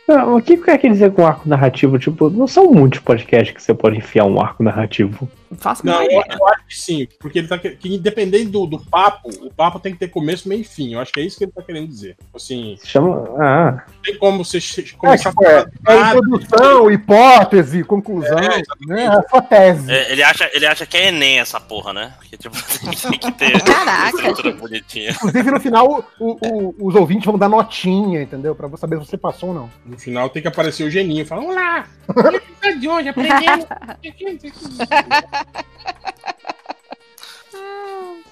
Não, 0.08 0.36
o 0.36 0.42
que 0.42 0.56
quer 0.56 0.78
dizer 0.78 1.12
com 1.12 1.26
arco 1.26 1.46
narrativo? 1.46 1.98
Tipo, 1.98 2.30
não 2.30 2.46
são 2.46 2.72
muitos 2.72 2.98
podcasts 3.00 3.54
que 3.54 3.62
você 3.62 3.74
pode 3.74 3.98
enfiar 3.98 4.24
um 4.24 4.40
arco 4.40 4.62
narrativo. 4.62 5.28
Faço 5.56 5.84
Não, 5.86 6.02
eu, 6.02 6.10
eu 6.10 6.46
acho 6.48 6.66
que 6.68 6.76
sim, 6.76 7.08
porque 7.18 7.38
ele 7.38 7.48
tá 7.48 7.58
que, 7.58 7.70
que 7.70 7.94
independente 7.94 8.46
do, 8.50 8.66
do 8.66 8.78
papo, 8.78 9.30
o 9.42 9.50
papo 9.52 9.80
tem 9.80 9.92
que 9.92 9.98
ter 9.98 10.08
começo, 10.08 10.48
meio 10.48 10.60
e 10.60 10.64
fim. 10.64 10.92
Eu 10.94 11.00
acho 11.00 11.10
que 11.12 11.20
é 11.20 11.22
isso 11.24 11.38
que 11.38 11.44
ele 11.44 11.52
tá 11.52 11.62
querendo 11.62 11.88
dizer. 11.88 12.16
Assim, 12.34 12.78
Chama. 12.84 13.24
Ah, 13.42 13.84
não 13.88 14.02
tem 14.02 14.18
como 14.18 14.44
você 14.44 14.58
É, 14.58 14.82
começar 14.96 15.30
tipo, 15.30 15.44
é, 15.44 15.56
a 15.56 15.60
é 15.60 15.66
falar 15.84 16.00
nada. 16.00 16.18
introdução, 16.18 16.90
hipótese, 16.90 17.82
conclusão. 17.84 18.38
É, 18.38 18.62
né? 18.86 19.04
É 19.04 19.06
a 19.08 19.22
sua 19.28 19.40
tese. 19.42 19.90
É, 19.90 20.12
ele, 20.12 20.22
acha, 20.22 20.50
ele 20.52 20.66
acha 20.66 20.84
que 20.84 20.96
é 20.98 21.08
Enem 21.08 21.38
essa 21.40 21.58
porra, 21.58 21.92
né? 21.94 22.12
Que 22.28 22.36
tipo, 22.36 22.54
tem 23.08 23.18
que 23.18 23.32
ter 23.32 23.62
Caraca. 23.62 24.08
estrutura 24.16 24.52
bonitinha. 24.54 25.10
Inclusive, 25.12 25.50
no 25.50 25.60
final, 25.60 26.04
o- 26.20 26.36
o- 26.46 26.74
os 26.88 26.94
ouvintes 26.94 27.24
vão 27.24 27.38
dar 27.38 27.48
notinha, 27.48 28.20
entendeu? 28.22 28.54
Pra 28.54 28.68
saber 28.76 28.98
se 29.00 29.06
você 29.06 29.16
passou 29.16 29.48
ou 29.48 29.54
não. 29.54 29.70
No 29.86 29.98
final 29.98 30.28
tem 30.28 30.42
que 30.42 30.48
aparecer 30.48 30.84
o 30.84 30.90
geninho 30.90 31.24
falando, 31.24 31.38
Vamos 31.38 31.54
lá. 31.54 31.86
O 32.08 32.20
episódio 32.36 32.80
de 32.80 32.88
hoje, 32.88 33.08
aprendendo. 33.08 33.66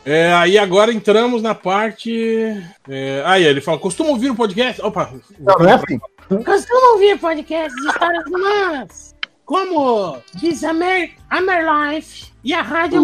É, 0.04 0.32
aí 0.34 0.56
agora 0.56 0.92
entramos 0.92 1.42
na 1.42 1.52
parte. 1.52 2.62
É, 2.88 3.22
aí 3.26 3.44
ele 3.44 3.60
fala: 3.60 3.76
costuma 3.76 4.10
ouvir 4.10 4.30
o 4.30 4.36
podcast? 4.36 4.80
Opa! 4.80 5.12
Não, 5.40 5.58
não 5.58 5.68
é 5.68 5.72
assim. 5.72 5.98
Costumam 6.44 6.92
ouvir 6.92 7.18
podcasts 7.18 7.74
de 7.82 7.88
histórias 7.88 8.24
humanas, 8.26 9.16
como 9.44 10.18
This 10.38 10.62
Amer, 10.62 11.12
Amer 11.28 11.64
Life 11.64 12.32
e 12.46 12.54
a 12.54 12.62
Rádio 12.62 13.02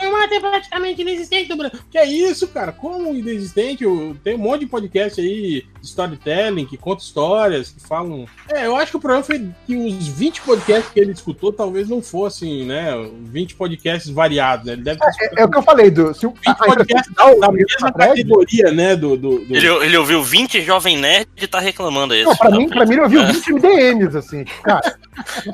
formato 0.00 0.34
é 0.34 0.40
praticamente 0.40 1.02
inexistente 1.02 1.50
no 1.50 1.56
Brasil. 1.56 1.78
Que 1.90 1.98
é 1.98 2.06
isso, 2.06 2.48
cara? 2.48 2.72
Como 2.72 3.14
inexistente? 3.14 3.84
Tem 4.24 4.34
um 4.34 4.38
monte 4.38 4.60
de 4.60 4.66
podcast 4.66 5.20
aí 5.20 5.64
de 5.80 5.86
storytelling 5.86 6.66
que 6.66 6.76
conta 6.76 7.02
histórias, 7.02 7.70
que 7.70 7.80
falam. 7.86 8.26
É, 8.50 8.66
eu 8.66 8.76
acho 8.76 8.92
que 8.92 8.96
o 8.96 9.00
problema 9.00 9.22
foi 9.22 9.48
que 9.66 9.76
os 9.76 10.08
20 10.08 10.42
podcasts 10.42 10.92
que 10.92 11.00
ele 11.00 11.12
escutou 11.12 11.52
talvez 11.52 11.88
não 11.88 12.00
fossem, 12.02 12.64
né? 12.64 12.92
20 13.24 13.54
podcasts 13.56 14.10
variados, 14.10 14.66
né? 14.66 14.72
Ele 14.72 14.82
deve 14.82 14.98
ter 15.00 15.08
escutado 15.08 15.38
É 15.38 15.44
o 15.44 15.50
que 15.50 15.58
eu 15.58 15.62
falei, 15.62 15.90
do, 15.90 16.14
se 16.14 16.26
o, 16.26 16.30
20 16.30 16.56
podcasts 16.56 17.14
da 17.14 17.26
mesmo 17.26 17.52
mesma 17.52 17.92
categoria, 17.92 18.72
né? 18.72 18.96
Do, 18.96 19.16
do, 19.16 19.38
do- 19.44 19.54
Ele, 19.56 19.66
ele 19.66 19.96
ouviu 19.96 20.22
20 20.22 20.62
Jovem 20.62 20.96
Nerd 20.96 21.28
e 21.36 21.46
tá 21.46 21.60
reclamando. 21.60 22.14
Não, 22.14 22.36
pra 22.36 22.50
mim, 22.50 22.68
pra 22.68 22.86
mim 22.86 22.96
eu 22.96 23.08
vi 23.08 23.24
20 23.24 23.52
MDMs, 23.54 24.16
assim. 24.16 24.44
Cara, 24.62 24.98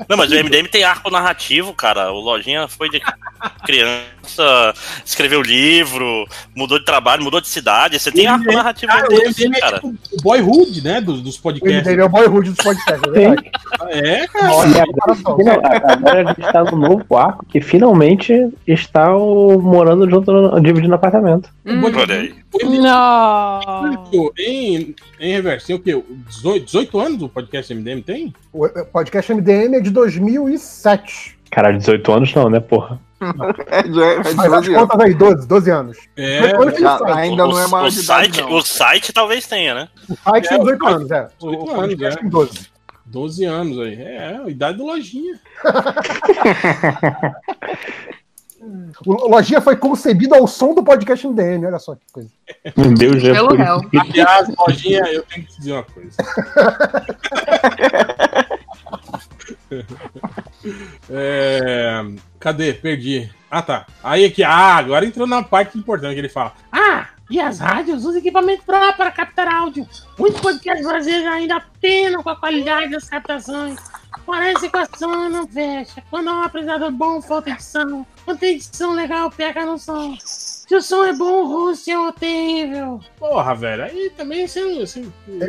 Não, 0.07 0.15
mas 0.17 0.31
o 0.31 0.35
MDM 0.35 0.67
tem 0.69 0.83
arco 0.83 1.09
narrativo, 1.09 1.73
cara. 1.73 2.11
O 2.11 2.19
Lojinha 2.19 2.67
foi 2.67 2.89
de 2.89 3.01
criança, 3.65 4.73
escreveu 5.05 5.41
livro, 5.41 6.25
mudou 6.55 6.79
de 6.79 6.85
trabalho, 6.85 7.23
mudou 7.23 7.41
de 7.41 7.47
cidade. 7.47 7.99
Você 7.99 8.11
tem 8.11 8.21
Ele 8.21 8.29
arco 8.29 8.49
é- 8.51 8.55
narrativo 8.55 8.91
cara, 8.91 9.07
o 9.09 9.13
MDM 9.15 9.55
é 9.55 9.59
cara. 9.59 9.75
tipo 9.79 9.87
o 9.87 10.21
boyhood, 10.21 10.81
né? 10.83 11.01
Dos, 11.01 11.21
dos 11.21 11.37
o 11.37 11.41
podcasts. 11.41 11.81
MDM 11.87 12.01
é 12.01 12.05
o 12.05 12.09
boyhood 12.09 12.49
dos 12.51 12.63
podcasts, 12.63 13.03
é 13.03 13.11
verdade. 13.11 13.51
É, 13.89 14.27
cara. 14.27 14.53
Olha, 14.55 14.83
agora 15.85 16.21
a 16.21 16.33
gente 16.33 16.51
tá 16.53 16.63
no 16.63 16.77
novo 16.77 17.17
arco 17.17 17.45
que 17.45 17.59
finalmente 17.61 18.33
está 18.65 19.15
o- 19.15 19.61
morando 19.61 20.09
junto, 20.09 20.31
no- 20.31 20.59
dividindo 20.61 20.95
apartamento. 20.95 21.49
Hum. 21.65 21.81
Olha 21.83 22.15
aí. 22.15 22.35
O 22.53 22.65
MDM 22.65 22.81
Não. 22.81 24.31
Em, 24.37 24.95
em 25.19 25.31
reverso, 25.33 25.67
tem 25.67 25.75
o 25.75 25.79
quê? 25.79 26.03
18, 26.27 26.65
18 26.65 26.99
anos 26.99 27.21
o 27.23 27.29
podcast 27.29 27.73
MDM 27.73 28.01
tem? 28.01 28.33
O 28.53 28.67
podcast 28.85 29.33
MDM 29.33 29.75
é 29.75 29.79
de 29.81 29.89
2007. 29.89 31.37
Caralho, 31.51 31.77
18 31.77 32.11
anos 32.11 32.33
não, 32.33 32.49
né, 32.49 32.59
porra? 32.59 32.99
É, 33.67 33.81
de- 33.83 34.01
é 34.01 34.19
de 34.21 34.33
Mas 34.35 34.53
as 34.53 34.65
12 34.65 34.75
anos. 34.75 34.89
contas 34.89 35.05
aí, 35.07 35.13
12, 35.15 35.47
12 35.47 35.71
anos. 35.71 35.97
É, 36.15 36.39
Já- 36.39 36.61
ele 36.61 36.87
ainda 37.19 37.45
o, 37.45 37.49
não 37.49 37.59
é 37.59 37.65
o 37.65 37.69
maior 37.69 37.89
de 37.89 37.99
idade, 37.99 38.05
site, 38.35 38.41
não. 38.41 38.51
o 38.53 38.61
site 38.61 39.11
talvez 39.13 39.47
tenha, 39.47 39.73
né? 39.73 39.87
O 40.07 40.15
site 40.15 40.47
tem 40.49 40.57
É, 40.57 40.59
18 40.59 40.83
o- 40.83 40.87
anos, 40.87 41.11
é. 41.11 41.27
18 41.39 41.65
o 41.65 41.81
anos, 41.81 42.01
é. 42.01 42.09
tem 42.15 42.29
12. 42.29 42.59
12 43.05 43.45
anos 43.45 43.79
aí. 43.79 43.95
É, 43.95 44.39
a 44.45 44.49
idade 44.49 44.77
do 44.77 44.85
lojinha. 44.85 45.39
O 49.05 49.29
Lojinha 49.29 49.61
foi 49.61 49.75
concebido 49.75 50.35
ao 50.35 50.47
som 50.47 50.73
do 50.73 50.83
podcast 50.83 51.27
MDM, 51.27 51.65
olha 51.65 51.79
só 51.79 51.95
que 51.95 52.01
coisa. 52.11 52.29
Meu 52.75 52.93
Deus, 52.93 53.21
já 53.21 53.33
Pelo 53.33 53.49
por 53.49 53.57
réu. 53.57 53.81
Aliás, 53.99 54.49
lojinha, 54.57 55.03
eu 55.11 55.23
tenho 55.23 55.45
que 55.45 55.53
te 55.53 55.59
dizer 55.59 55.73
uma 55.73 55.83
coisa. 55.83 56.17
É, 61.09 62.01
cadê? 62.39 62.73
Perdi. 62.73 63.29
Ah, 63.49 63.61
tá. 63.61 63.85
Aí 64.03 64.25
aqui, 64.25 64.43
ah, 64.43 64.75
agora 64.75 65.05
entrou 65.05 65.27
na 65.27 65.43
parte 65.43 65.77
importante 65.77 66.13
que 66.13 66.19
ele 66.19 66.29
fala. 66.29 66.53
Ah, 66.71 67.07
e 67.29 67.39
as 67.39 67.59
rádios 67.59 68.05
usam 68.05 68.19
equipamento 68.19 68.63
próprio 68.63 68.95
para 68.95 69.11
captar 69.11 69.47
áudio. 69.47 69.87
Muitos 70.17 70.41
podcasts 70.41 70.85
brasileiros 70.85 71.27
ainda 71.27 71.61
penam 71.81 72.23
com 72.23 72.29
a 72.29 72.35
qualidade 72.35 72.91
das 72.91 73.09
captações. 73.09 73.79
Parece 74.25 74.69
que 74.69 74.77
a 74.77 74.81
ação 74.81 75.29
não 75.29 75.47
fecha. 75.47 76.03
Quando 76.09 76.29
há 76.29 76.33
um 76.39 76.43
apresentador 76.43 76.91
bom, 76.91 77.21
falta 77.21 77.49
edição. 77.51 78.05
Quando 78.25 78.39
tem 78.39 78.55
edição 78.55 78.93
legal, 78.93 79.31
pega 79.31 79.65
no 79.65 79.77
som. 79.77 80.15
Se 80.19 80.75
o 80.75 80.81
som 80.81 81.05
é 81.05 81.13
bom, 81.13 81.43
o 81.43 81.47
host 81.47 81.89
é 81.89 81.97
horrível. 81.97 82.99
Porra, 83.17 83.55
velho, 83.55 83.83
aí 83.83 84.11
também 84.17 84.45
você. 84.45 84.61
você 84.79 85.05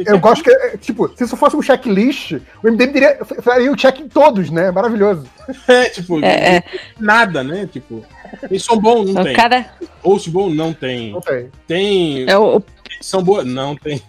Eu 0.07 0.21
gosto 0.21 0.45
que, 0.45 0.51
é, 0.51 0.77
tipo, 0.77 1.09
se 1.17 1.25
isso 1.25 1.37
fosse 1.37 1.57
um 1.57 1.63
checklist, 1.63 2.35
o 2.63 2.71
MDM 2.71 2.93
teria, 2.93 3.19
faria 3.43 3.73
o 3.73 3.77
check 3.77 3.99
em 3.99 4.09
todos, 4.09 4.49
né? 4.51 4.71
Maravilhoso. 4.71 5.27
É, 5.67 5.89
tipo, 5.89 6.23
É, 6.23 6.57
é. 6.57 6.65
nada, 7.01 7.43
né? 7.43 7.67
Tipo, 7.67 8.05
tem 8.49 8.59
som 8.59 8.77
bom, 8.77 9.03
não 9.03 9.25
tem. 9.25 9.35
cara. 9.35 9.65
Host 10.03 10.29
bom, 10.31 10.51
não 10.51 10.75
tem. 10.75 11.11
Não 11.13 11.23
tem. 11.23 11.51
Tem. 11.67 12.29
é, 12.31 12.37
O, 12.39 12.63
Edição 12.97 13.23
boa? 13.23 13.45
Não 13.45 13.77
tem. 13.77 14.03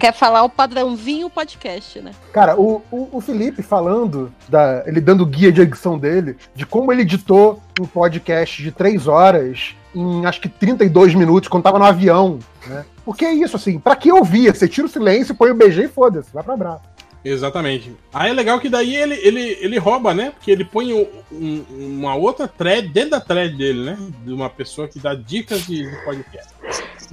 Quer 0.00 0.12
falar 0.14 0.42
o 0.44 0.48
padrãozinho 0.48 1.28
podcast, 1.30 2.00
né? 2.00 2.12
Cara, 2.32 2.58
o, 2.58 2.82
o, 2.90 3.08
o 3.12 3.20
Felipe 3.20 3.62
falando, 3.62 4.32
da, 4.48 4.82
ele 4.86 5.00
dando 5.00 5.24
guia 5.26 5.52
de 5.52 5.60
edição 5.60 5.98
dele, 5.98 6.36
de 6.54 6.64
como 6.66 6.92
ele 6.92 7.02
editou 7.02 7.62
um 7.80 7.86
podcast 7.86 8.62
de 8.62 8.70
três 8.72 9.06
horas 9.06 9.74
em 9.94 10.26
acho 10.26 10.40
que 10.40 10.48
32 10.48 11.14
minutos, 11.14 11.48
quando 11.48 11.62
tava 11.64 11.78
no 11.78 11.84
avião, 11.84 12.38
né? 12.66 12.84
Porque 13.04 13.24
é 13.24 13.32
isso, 13.32 13.56
assim, 13.56 13.78
pra 13.78 13.96
que 13.96 14.12
ouvir? 14.12 14.54
Você 14.54 14.68
tira 14.68 14.86
o 14.86 14.90
silêncio, 14.90 15.34
põe 15.34 15.50
o 15.50 15.54
BG 15.54 15.84
e 15.84 15.88
foda-se, 15.88 16.32
vai 16.32 16.42
pra 16.42 16.56
brava. 16.56 16.82
Exatamente. 17.24 17.94
Aí 18.14 18.30
é 18.30 18.32
legal 18.32 18.60
que 18.60 18.68
daí 18.68 18.94
ele, 18.94 19.14
ele, 19.16 19.58
ele 19.60 19.78
rouba, 19.78 20.14
né? 20.14 20.30
Porque 20.30 20.50
ele 20.50 20.64
põe 20.64 20.92
um- 20.94 21.06
um- 21.32 21.64
uma 21.98 22.14
outra 22.14 22.46
thread 22.46 22.88
dentro 22.88 23.10
da 23.10 23.20
thread 23.20 23.56
dele, 23.56 23.82
né? 23.84 23.98
De 24.24 24.32
uma 24.32 24.48
pessoa 24.48 24.86
que 24.86 24.98
dá 25.00 25.14
dicas 25.14 25.62
de, 25.66 25.82
de 25.90 26.04
podcast. 26.04 26.48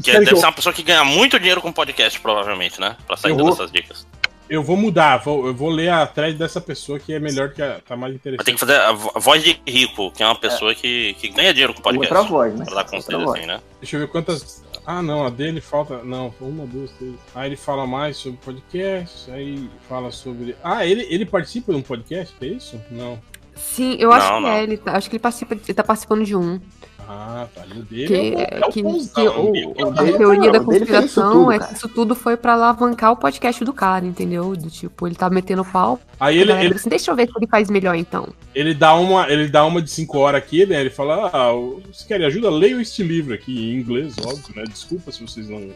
Que 0.04 0.12
é, 0.12 0.20
deve 0.20 0.36
ser 0.38 0.46
uma 0.46 0.52
pessoa 0.52 0.74
que 0.74 0.84
ganha 0.84 1.04
muito 1.04 1.38
dinheiro 1.40 1.62
com 1.62 1.72
podcast, 1.72 2.20
provavelmente, 2.20 2.80
né? 2.80 2.96
Pra 3.08 3.16
sair 3.18 3.34
vou- 3.34 3.50
essas 3.50 3.72
dicas. 3.72 4.06
Eu 4.48 4.62
vou 4.62 4.78
mudar, 4.78 5.18
vou, 5.18 5.48
eu 5.48 5.56
vou 5.56 5.70
ler 5.72 5.90
a 5.90 6.06
thread 6.06 6.38
dessa 6.38 6.62
pessoa 6.62 7.00
que 7.00 7.12
é 7.12 7.20
melhor 7.20 7.50
que 7.50 7.64
a, 7.64 7.80
tá 7.80 7.96
mais 7.98 8.14
Mas 8.14 8.20
interessante. 8.22 8.46
tem 8.46 8.54
que 8.54 8.60
fazer 8.60 8.76
a 8.80 8.92
vo- 8.92 9.12
a 9.16 9.20
voz 9.20 9.44
de 9.44 9.60
rico, 9.68 10.12
que 10.12 10.22
é 10.22 10.26
uma 10.28 10.36
pessoa 10.36 10.76
que, 10.76 11.16
que 11.16 11.30
ganha 11.30 11.52
dinheiro 11.52 11.74
com 11.74 11.82
podcast. 11.82 12.14
Outra 12.14 12.30
voz, 12.30 12.54
né? 12.54 12.64
Pra 12.64 12.76
dar 12.76 12.84
conselho 12.84 13.22
Outra 13.22 13.40
assim, 13.40 13.48
né? 13.48 13.60
Deixa 13.82 13.96
eu 13.96 14.02
ver 14.02 14.08
quantas. 14.08 14.64
Ah, 14.86 15.02
não, 15.02 15.26
a 15.26 15.32
dele 15.32 15.60
falta. 15.62 16.04
Não, 16.04 16.32
uma, 16.40 16.64
duas, 16.68 16.92
três. 16.92 17.16
Aí 17.34 17.50
ele 17.50 17.56
fala 17.56 17.88
mais 17.88 18.18
sobre 18.18 18.38
podcast, 18.46 19.32
aí 19.32 19.68
fala 19.90 20.12
sobre. 20.12 20.56
Ah, 20.64 20.86
ele, 20.86 21.08
ele 21.10 21.26
participa 21.26 21.72
de 21.72 21.80
um 21.80 21.82
podcast, 21.82 22.36
é 22.40 22.46
isso? 22.46 22.80
Não. 22.92 23.20
Sim, 23.56 23.96
eu 24.00 24.12
acho 24.12 24.28
Não, 24.30 24.36
que 24.36 24.42
não. 24.44 24.50
é. 24.52 24.62
Ele, 24.64 24.78
tá- 24.78 24.92
acho 24.96 25.10
que 25.10 25.16
ele, 25.16 25.22
participa, 25.24 25.56
ele 25.56 25.74
tá 25.74 25.84
participando 25.84 26.24
de 26.24 26.36
um. 26.36 26.62
Ah, 27.08 27.48
tá. 27.54 27.62
E 27.68 27.80
o 27.80 27.84
dele 27.84 28.08
Que, 28.08 28.14
é, 28.16 28.60
o- 28.60 28.64
é 28.64 28.68
o 28.68 28.72
que, 28.72 28.82
bonzão, 28.84 29.14
que 29.14 29.22
é 29.22 29.30
o 29.30 29.88
o, 29.88 29.90
a 30.00 30.04
dele- 30.04 30.18
teoria 30.18 30.52
da 30.52 30.60
conspiração 30.60 31.52
é 31.52 31.60
que 31.60 31.74
isso 31.74 31.88
tudo 31.90 32.16
foi 32.16 32.36
pra 32.36 32.54
alavancar 32.54 33.12
o 33.12 33.18
podcast 33.18 33.64
do 33.64 33.72
cara, 33.74 34.06
entendeu? 34.06 34.56
Do 34.56 34.70
tipo, 34.70 35.08
ele 35.08 35.16
tá 35.16 35.30
metendo 35.30 35.64
pau. 35.64 36.00
Aí 36.20 36.38
ele, 36.40 36.52
ele, 36.52 36.74
assim, 36.74 36.90
Deixa 36.90 37.12
eu 37.12 37.16
ver 37.16 37.24
o 37.24 37.28
que 37.28 37.38
ele 37.40 37.48
faz 37.48 37.70
melhor 37.70 37.96
então. 37.96 38.28
ele, 38.56 38.74
dá 38.74 38.96
uma, 38.96 39.30
ele 39.32 39.48
dá 39.48 39.66
uma 39.66 39.82
de 39.82 39.90
5 39.92 40.18
horas 40.18 40.42
aqui, 40.42 40.66
né? 40.66 40.82
Ele 40.82 40.90
fala: 40.90 41.30
Ah, 41.34 41.52
vocês 41.86 42.04
querem 42.08 42.26
ajuda? 42.26 42.50
Leiam 42.50 42.80
este 42.82 43.04
livro 43.04 43.34
aqui 43.34 43.54
em 43.72 43.76
inglês, 43.80 44.16
óbvio, 44.26 44.56
né? 44.56 44.64
Desculpa 44.68 45.12
se 45.12 45.22
vocês 45.22 45.48
não 45.50 45.70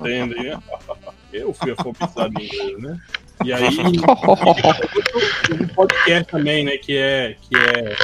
entendem, 0.00 0.44
né? 0.50 0.58
Eu 1.32 1.52
fui 1.52 1.70
alfabetizado 1.72 2.32
em 2.40 2.44
inglês, 2.44 2.78
né? 2.78 2.98
E 3.44 3.52
aí, 3.52 3.66
um 5.60 5.66
podcast 5.74 6.30
também, 6.30 6.64
né? 6.64 6.76
Que 6.78 6.96
é, 6.96 7.36
que 7.40 7.56
é 7.56 7.96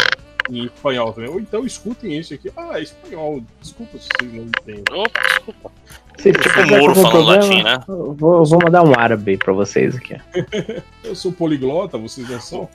em 0.52 0.66
espanhol 0.66 1.12
também. 1.12 1.30
Ou 1.30 1.40
então 1.40 1.64
escutem 1.64 2.18
isso 2.18 2.34
aqui. 2.34 2.50
Ah, 2.56 2.78
é 2.78 2.82
espanhol. 2.82 3.42
Desculpa 3.60 3.98
se 3.98 4.08
vocês 4.18 4.32
não 4.32 4.44
entendem. 4.44 4.84
Opa, 4.92 5.20
desculpa. 5.20 5.72
Se 6.22 6.32
Tipo 6.32 6.48
tiver 6.48 6.64
o 6.64 6.68
Moro 6.68 6.88
algum 6.90 7.02
falando 7.02 7.24
problema, 7.24 7.44
latim, 7.44 7.62
né? 7.64 7.84
Eu 7.88 8.14
vou, 8.14 8.34
eu 8.38 8.44
vou 8.44 8.58
mandar 8.62 8.82
um 8.84 8.92
árabe 8.96 9.36
pra 9.36 9.52
vocês 9.52 9.96
aqui. 9.96 10.16
Eu 11.02 11.16
sou 11.16 11.32
poliglota, 11.32 11.98
vocês 11.98 12.28
não 12.30 12.40
são? 12.40 12.68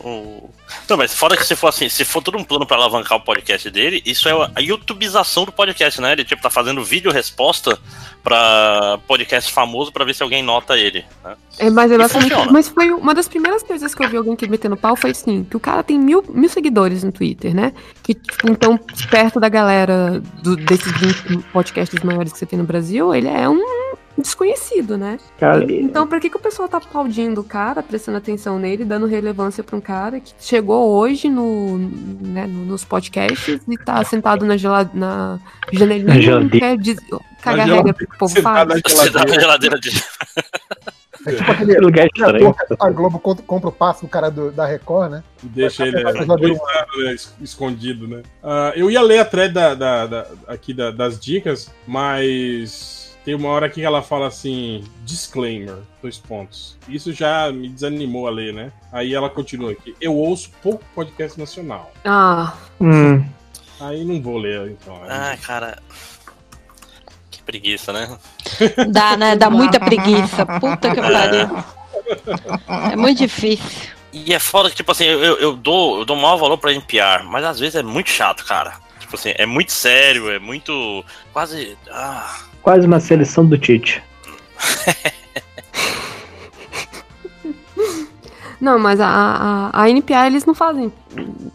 O- 0.00 0.48
Não, 0.88 0.96
mas 0.96 1.12
fora 1.14 1.36
que 1.36 1.44
se 1.44 1.54
for 1.54 1.68
assim, 1.68 1.86
se 1.88 2.02
for 2.02 2.22
todo 2.22 2.38
um 2.38 2.44
plano 2.44 2.64
pra 2.66 2.78
alavancar 2.78 3.18
o 3.18 3.20
podcast 3.20 3.70
dele, 3.70 4.02
isso 4.06 4.26
é 4.26 4.32
a 4.54 4.60
youtubização 4.60 5.44
do 5.44 5.52
podcast, 5.52 6.00
né? 6.00 6.12
Ele 6.12 6.24
tipo 6.24 6.40
tá 6.40 6.48
fazendo 6.48 6.82
vídeo 6.82 7.12
resposta 7.12 7.78
pra 8.22 8.98
podcast 9.06 9.52
famoso 9.52 9.92
pra 9.92 10.04
ver 10.04 10.14
se 10.14 10.22
alguém 10.22 10.42
nota 10.42 10.76
ele. 10.78 11.04
Né? 11.22 11.36
É, 11.58 11.70
mas, 11.70 11.90
é 11.92 11.96
mas 12.50 12.68
foi 12.68 12.90
uma 12.90 13.14
das 13.14 13.28
primeiras 13.28 13.62
coisas 13.62 13.94
que 13.94 14.02
eu 14.04 14.08
vi 14.08 14.16
alguém 14.16 14.34
que 14.34 14.48
metendo 14.48 14.76
pau 14.76 14.96
foi 14.96 15.10
assim, 15.10 15.44
que 15.44 15.56
o 15.56 15.60
cara 15.60 15.82
tem 15.82 15.98
mil, 15.98 16.24
mil 16.28 16.48
seguidores 16.48 17.04
no 17.04 17.12
Twitter, 17.12 17.54
né? 17.54 17.72
Que, 18.02 18.14
tipo, 18.14 18.50
então, 18.50 18.78
perto 19.10 19.38
da 19.38 19.48
galera 19.48 20.20
do- 20.42 20.56
desses 20.56 20.90
20 20.92 21.42
podcasts 21.52 22.02
maiores 22.02 22.32
que 22.32 22.38
você 22.38 22.45
tem 22.46 22.58
no 22.58 22.64
Brasil, 22.64 23.14
ele 23.14 23.28
é 23.28 23.48
um 23.48 23.60
desconhecido, 24.18 24.96
né? 24.96 25.18
Cara, 25.38 25.70
Então, 25.70 26.06
por 26.06 26.18
que, 26.18 26.30
que 26.30 26.36
o 26.36 26.40
pessoal 26.40 26.66
tá 26.68 26.78
aplaudindo 26.78 27.40
o 27.42 27.44
cara, 27.44 27.82
prestando 27.82 28.16
atenção 28.16 28.58
nele, 28.58 28.82
dando 28.84 29.04
relevância 29.06 29.62
pra 29.62 29.76
um 29.76 29.80
cara 29.80 30.20
que 30.20 30.32
chegou 30.40 30.88
hoje 30.94 31.28
no, 31.28 31.76
né, 31.76 32.46
no- 32.46 32.64
nos 32.64 32.82
podcasts 32.84 33.60
e 33.68 33.76
tá 33.76 34.02
sentado 34.04 34.46
na, 34.46 34.56
gela- 34.56 34.90
na 34.94 35.38
janelinha 35.72 36.06
Na 36.08 36.14
e 36.14 36.16
não 36.16 36.22
geladeira. 36.22 36.58
quer 36.58 36.78
diz- 36.78 37.00
cagar 37.42 37.68
regra 37.68 37.92
pro 37.92 38.06
povo 38.18 38.32
sentado 38.34 38.72
faz? 38.80 39.12
na 39.12 39.38
geladeira 39.38 39.78
de. 39.78 39.90
É 41.26 41.34
tipo 41.34 41.50
aquele 41.50 41.78
lugar 41.80 42.06
estranho. 42.06 42.54
a 42.78 42.90
Globo 42.90 43.18
compra, 43.18 43.68
o 43.68 43.72
passe 43.72 44.02
do 44.02 44.08
cara 44.08 44.30
do- 44.30 44.50
da 44.52 44.66
Record, 44.66 45.10
né? 45.10 45.24
Deixa 45.42 45.86
ele 45.86 45.98
é, 45.98 46.04
né, 46.04 47.12
es- 47.14 47.34
escondido, 47.40 48.06
né? 48.08 48.22
Ah, 48.42 48.72
eu 48.76 48.90
ia 48.90 49.02
ler 49.02 49.18
a 49.20 49.24
thread 49.24 49.52
da, 49.52 49.74
da- 49.74 50.06
da- 50.06 50.26
aqui 50.48 50.72
da- 50.72 50.90
das 50.90 51.18
dicas, 51.18 51.70
mas 51.86 53.16
tem 53.24 53.34
uma 53.34 53.48
hora 53.48 53.68
que 53.68 53.82
ela 53.82 54.02
fala 54.02 54.26
assim: 54.28 54.84
disclaimer, 55.04 55.76
dois 56.02 56.16
pontos. 56.18 56.76
Isso 56.88 57.12
já 57.12 57.50
me 57.52 57.68
desanimou 57.68 58.26
a 58.26 58.30
ler, 58.30 58.52
né? 58.54 58.72
Aí 58.92 59.14
ela 59.14 59.28
continua 59.28 59.72
aqui: 59.72 59.94
eu 60.00 60.14
ouço 60.14 60.50
pouco 60.62 60.84
podcast 60.94 61.38
nacional. 61.38 61.92
Ah, 62.04 62.54
Hum, 62.80 63.24
Aí 63.80 64.04
não 64.04 64.22
vou 64.22 64.38
ler, 64.38 64.70
então. 64.70 64.98
Ai, 65.06 65.36
cara. 65.38 65.78
Preguiça, 67.46 67.92
né? 67.92 68.18
Dá, 68.88 69.16
né? 69.16 69.36
Dá 69.36 69.48
muita 69.48 69.78
preguiça. 69.80 70.44
Puta 70.60 70.90
que 70.94 71.00
pariu. 71.00 71.64
É 72.92 72.96
muito 72.96 73.18
difícil. 73.18 73.88
E 74.12 74.34
é 74.34 74.38
foda 74.38 74.68
que, 74.68 74.76
tipo 74.76 74.90
assim, 74.92 75.04
eu, 75.04 75.22
eu- 75.22 75.38
eu 75.38 75.56
dou, 75.56 75.98
eu 76.00 76.04
dou 76.04 76.16
maior 76.16 76.36
valor 76.36 76.58
pra 76.58 76.72
NPR, 76.72 77.22
mas 77.24 77.44
às 77.44 77.58
vezes 77.60 77.76
é 77.76 77.82
muito 77.82 78.10
chato, 78.10 78.44
cara. 78.44 78.74
Tipo 78.98 79.14
assim, 79.16 79.32
é 79.36 79.46
muito 79.46 79.70
sério, 79.72 80.30
é 80.30 80.38
muito. 80.38 81.04
Quase. 81.32 81.78
Ah, 81.90 82.36
quase 82.62 82.86
uma 82.86 82.98
seleção 82.98 83.46
do 83.46 83.56
Tite. 83.56 84.02
Não, 88.60 88.78
mas 88.78 89.00
a, 89.00 89.06
a, 89.72 89.82
a 89.82 89.90
NPA, 89.90 90.26
eles 90.26 90.44
não 90.46 90.54
fazem 90.54 90.92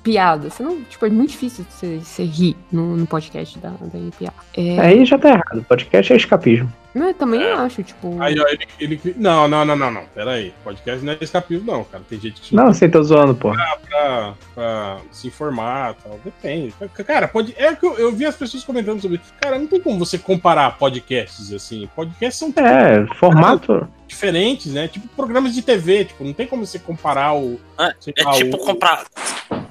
piada. 0.03 0.49
Você 0.49 0.61
não, 0.63 0.81
tipo, 0.83 1.05
é 1.05 1.09
muito 1.09 1.31
difícil 1.31 1.65
você, 1.69 1.97
você 1.99 2.23
rir 2.23 2.55
no, 2.71 2.95
no 2.97 3.05
podcast 3.07 3.57
da, 3.59 3.69
da 3.69 3.97
NPA. 3.99 4.33
É, 4.55 4.79
Aí 4.79 5.05
já 5.05 5.17
tá 5.17 5.29
errado. 5.29 5.57
O 5.59 5.63
podcast 5.63 6.13
é 6.13 6.15
escapismo. 6.15 6.71
mas 6.93 7.07
eu 7.07 7.13
também 7.13 7.41
É. 7.41 7.53
acho, 7.53 7.83
tipo. 7.83 8.21
Aí, 8.21 8.35
ó, 8.39 8.45
ele, 8.47 8.67
ele- 8.79 9.15
Não, 9.17 9.47
não, 9.47 9.63
não, 9.65 9.75
não, 9.75 9.91
não. 9.91 10.03
Pera 10.13 10.31
aí. 10.31 10.53
Podcast 10.63 11.03
não 11.05 11.13
é 11.13 11.17
escapismo, 11.21 11.71
não, 11.71 11.83
cara. 11.83 12.03
Tem 12.07 12.19
gente 12.19 12.41
que 12.41 12.55
Não, 12.55 12.73
você 12.73 12.87
tá 12.89 13.01
zoando, 13.01 13.33
pô. 13.35 13.51
pra, 13.87 14.33
pra 14.53 14.97
se 15.11 15.27
informar 15.27 15.95
tal. 15.95 16.19
Depende. 16.23 16.73
Cara, 17.05 17.27
pode. 17.27 17.53
É 17.57 17.73
que 17.75 17.85
eu, 17.85 17.97
eu 17.97 18.11
vi 18.11 18.25
as 18.25 18.35
pessoas 18.35 18.63
comentando 18.63 19.01
sobre 19.01 19.17
isso. 19.17 19.33
Cara, 19.41 19.57
não 19.57 19.67
tem 19.67 19.79
como 19.81 19.97
você 19.99 20.17
comparar 20.17 20.77
podcasts 20.77 21.51
assim. 21.53 21.87
Podcasts 21.95 22.37
são 22.39 22.53
É, 22.63 23.05
formato. 23.15 23.87
Diferentes, 24.11 24.73
né? 24.73 24.87
Tipo 24.87 25.07
programas 25.09 25.53
de 25.53 25.61
TV. 25.61 26.05
Tipo, 26.05 26.23
não 26.23 26.33
tem 26.33 26.45
como 26.45 26.65
você 26.65 26.77
comparar 26.77 27.33
o. 27.35 27.59
É, 27.79 27.93
sei 27.99 28.13
é 28.17 28.23
lá, 28.23 28.31
tipo 28.33 28.57
o, 28.57 28.59
comprar. 28.59 29.05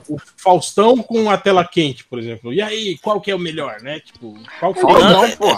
o 0.08 0.16
Faustão 0.36 0.96
com 0.98 1.30
a 1.30 1.36
tela 1.36 1.64
quente, 1.64 2.04
por 2.04 2.18
exemplo. 2.18 2.52
E 2.52 2.60
aí, 2.60 2.98
qual 2.98 3.20
que 3.20 3.30
é 3.30 3.34
o 3.34 3.38
melhor, 3.38 3.80
né? 3.82 4.00
Tipo, 4.00 4.34
qual 4.58 4.74
que 4.74 4.80
é 4.80 4.84
o 4.84 4.88
Não, 4.88 4.98
Não, 4.98 5.24
é- 5.24 5.36
pô. 5.36 5.50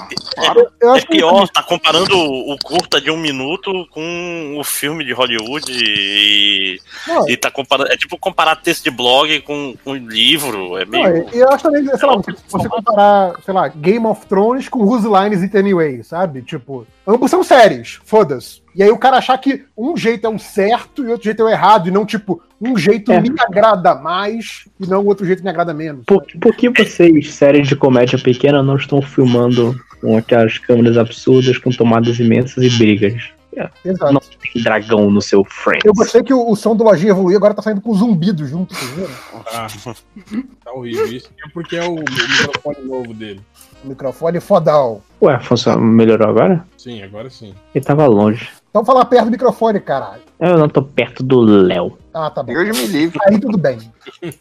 É 0.95 1.01
que 1.01 1.07
pior, 1.07 1.49
tá 1.49 1.63
comparando 1.63 2.15
o 2.17 2.53
o 2.53 2.59
curta 2.59 3.01
de 3.01 3.11
um 3.11 3.17
minuto 3.17 3.87
com 3.91 4.57
o 4.59 4.65
filme 4.65 5.05
de 5.05 5.13
Hollywood 5.13 5.65
e, 5.71 6.79
Não, 7.07 7.29
e 7.29 7.37
tá 7.37 7.51
comparando. 7.51 7.93
É 7.93 7.97
tipo 7.97 8.19
comparar 8.19 8.57
texto 8.57 8.85
de 8.85 8.91
blog 8.91 9.41
com, 9.43 9.75
com 9.85 9.95
livro. 9.95 10.77
É 10.77 10.85
meio. 10.85 11.29
e 11.33 11.39
eu 11.39 11.49
acho 11.51 11.63
também, 11.65 11.85
sei 11.85 12.09
lá, 12.09 12.17
você, 12.17 12.35
você 12.49 12.69
comparar, 12.69 13.41
sei 13.45 13.55
lá, 13.55 13.69
Game 13.69 14.05
of 14.07 14.27
Thrones 14.27 14.69
com 14.69 14.81
Whose 14.81 15.07
Lines 15.07 15.43
It 15.43 15.57
Anyway, 15.57 16.03
sabe? 16.03 16.43
Tipo, 16.43 16.87
ambos 17.07 17.31
são 17.31 17.43
séries, 17.43 18.01
foda-se. 18.05 18.62
E 18.75 18.83
aí 18.83 18.91
o 18.91 18.99
cara 18.99 19.19
achar 19.19 19.37
que 19.39 19.65
um 19.77 19.97
jeito 19.97 20.27
é 20.27 20.31
o 20.31 20.39
certo 20.39 21.05
e 21.05 21.09
outro 21.09 21.25
jeito 21.25 21.43
é 21.43 21.45
o 21.45 21.49
errado, 21.49 21.89
e 21.89 21.91
não, 21.91 22.07
tipo, 22.07 22.43
um 22.61 22.77
jeito 22.77 23.13
É. 23.13 23.21
me 23.21 23.31
agrada 23.41 23.95
mais 23.95 24.67
e 24.81 24.87
não 24.87 25.03
o 25.03 25.07
outro 25.07 25.27
jeito 25.27 25.43
me 25.43 25.51
agrada 25.51 25.75
menos. 25.75 26.05
Por, 26.07 26.25
por 26.41 26.57
que 26.57 26.71
vocês, 26.71 27.35
séries 27.35 27.69
de 27.69 27.77
comédia 27.77 28.19
pequena, 28.19 28.63
não 28.63 28.77
estão 28.77 29.03
filmando 29.03 29.79
com 30.01 30.17
aquelas 30.17 30.59
câmeras 30.59 30.97
absurdas, 30.97 31.59
com 31.59 31.71
tomadas 31.71 32.19
imensas 32.19 32.65
e 32.65 32.71
brigas? 32.71 33.33
Exato. 33.85 34.13
Não 34.13 34.21
tem 34.21 34.63
dragão 34.63 35.11
no 35.11 35.21
seu 35.21 35.45
Friends. 35.45 35.85
Eu 35.85 35.93
gostei 35.93 36.23
que 36.23 36.33
o, 36.33 36.51
o 36.51 36.57
som 36.57 36.75
do 36.75 36.85
Lojinha 36.85 37.11
evoluiu, 37.11 37.37
agora 37.37 37.53
tá 37.53 37.61
saindo 37.61 37.83
com 37.83 37.93
zumbido 37.93 38.47
junto? 38.47 38.75
Tá, 39.45 39.67
tá 40.65 40.73
horrível. 40.73 41.07
Isso 41.07 41.31
é 41.45 41.51
porque 41.51 41.77
é 41.77 41.85
o, 41.85 41.97
o 41.97 41.99
microfone 41.99 42.89
novo 42.89 43.13
dele. 43.13 43.41
O 43.85 43.89
microfone 43.89 44.41
fodal. 44.41 45.03
Ué, 45.23 45.39
funciona, 45.41 45.81
melhorou 45.81 46.29
agora? 46.29 46.67
Sim, 46.77 47.01
agora 47.03 47.31
sim. 47.31 47.55
Ele 47.75 47.85
tava 47.85 48.07
longe. 48.07 48.49
Então 48.71 48.85
fala 48.85 49.05
perto 49.05 49.27
do 49.27 49.31
microfone, 49.31 49.79
caralho. 49.81 50.23
Eu 50.41 50.59
não 50.59 50.69
tô 50.69 50.83
perto 50.83 51.23
do 51.23 51.41
Léo. 51.41 51.97
Ah, 52.13 52.29
tá 52.31 52.43
bom. 52.43 52.53
Deus 52.53 52.77
me 52.77 52.87
livre. 52.87 53.19
Aí 53.27 53.39
tudo 53.39 53.57
bem. 53.57 53.79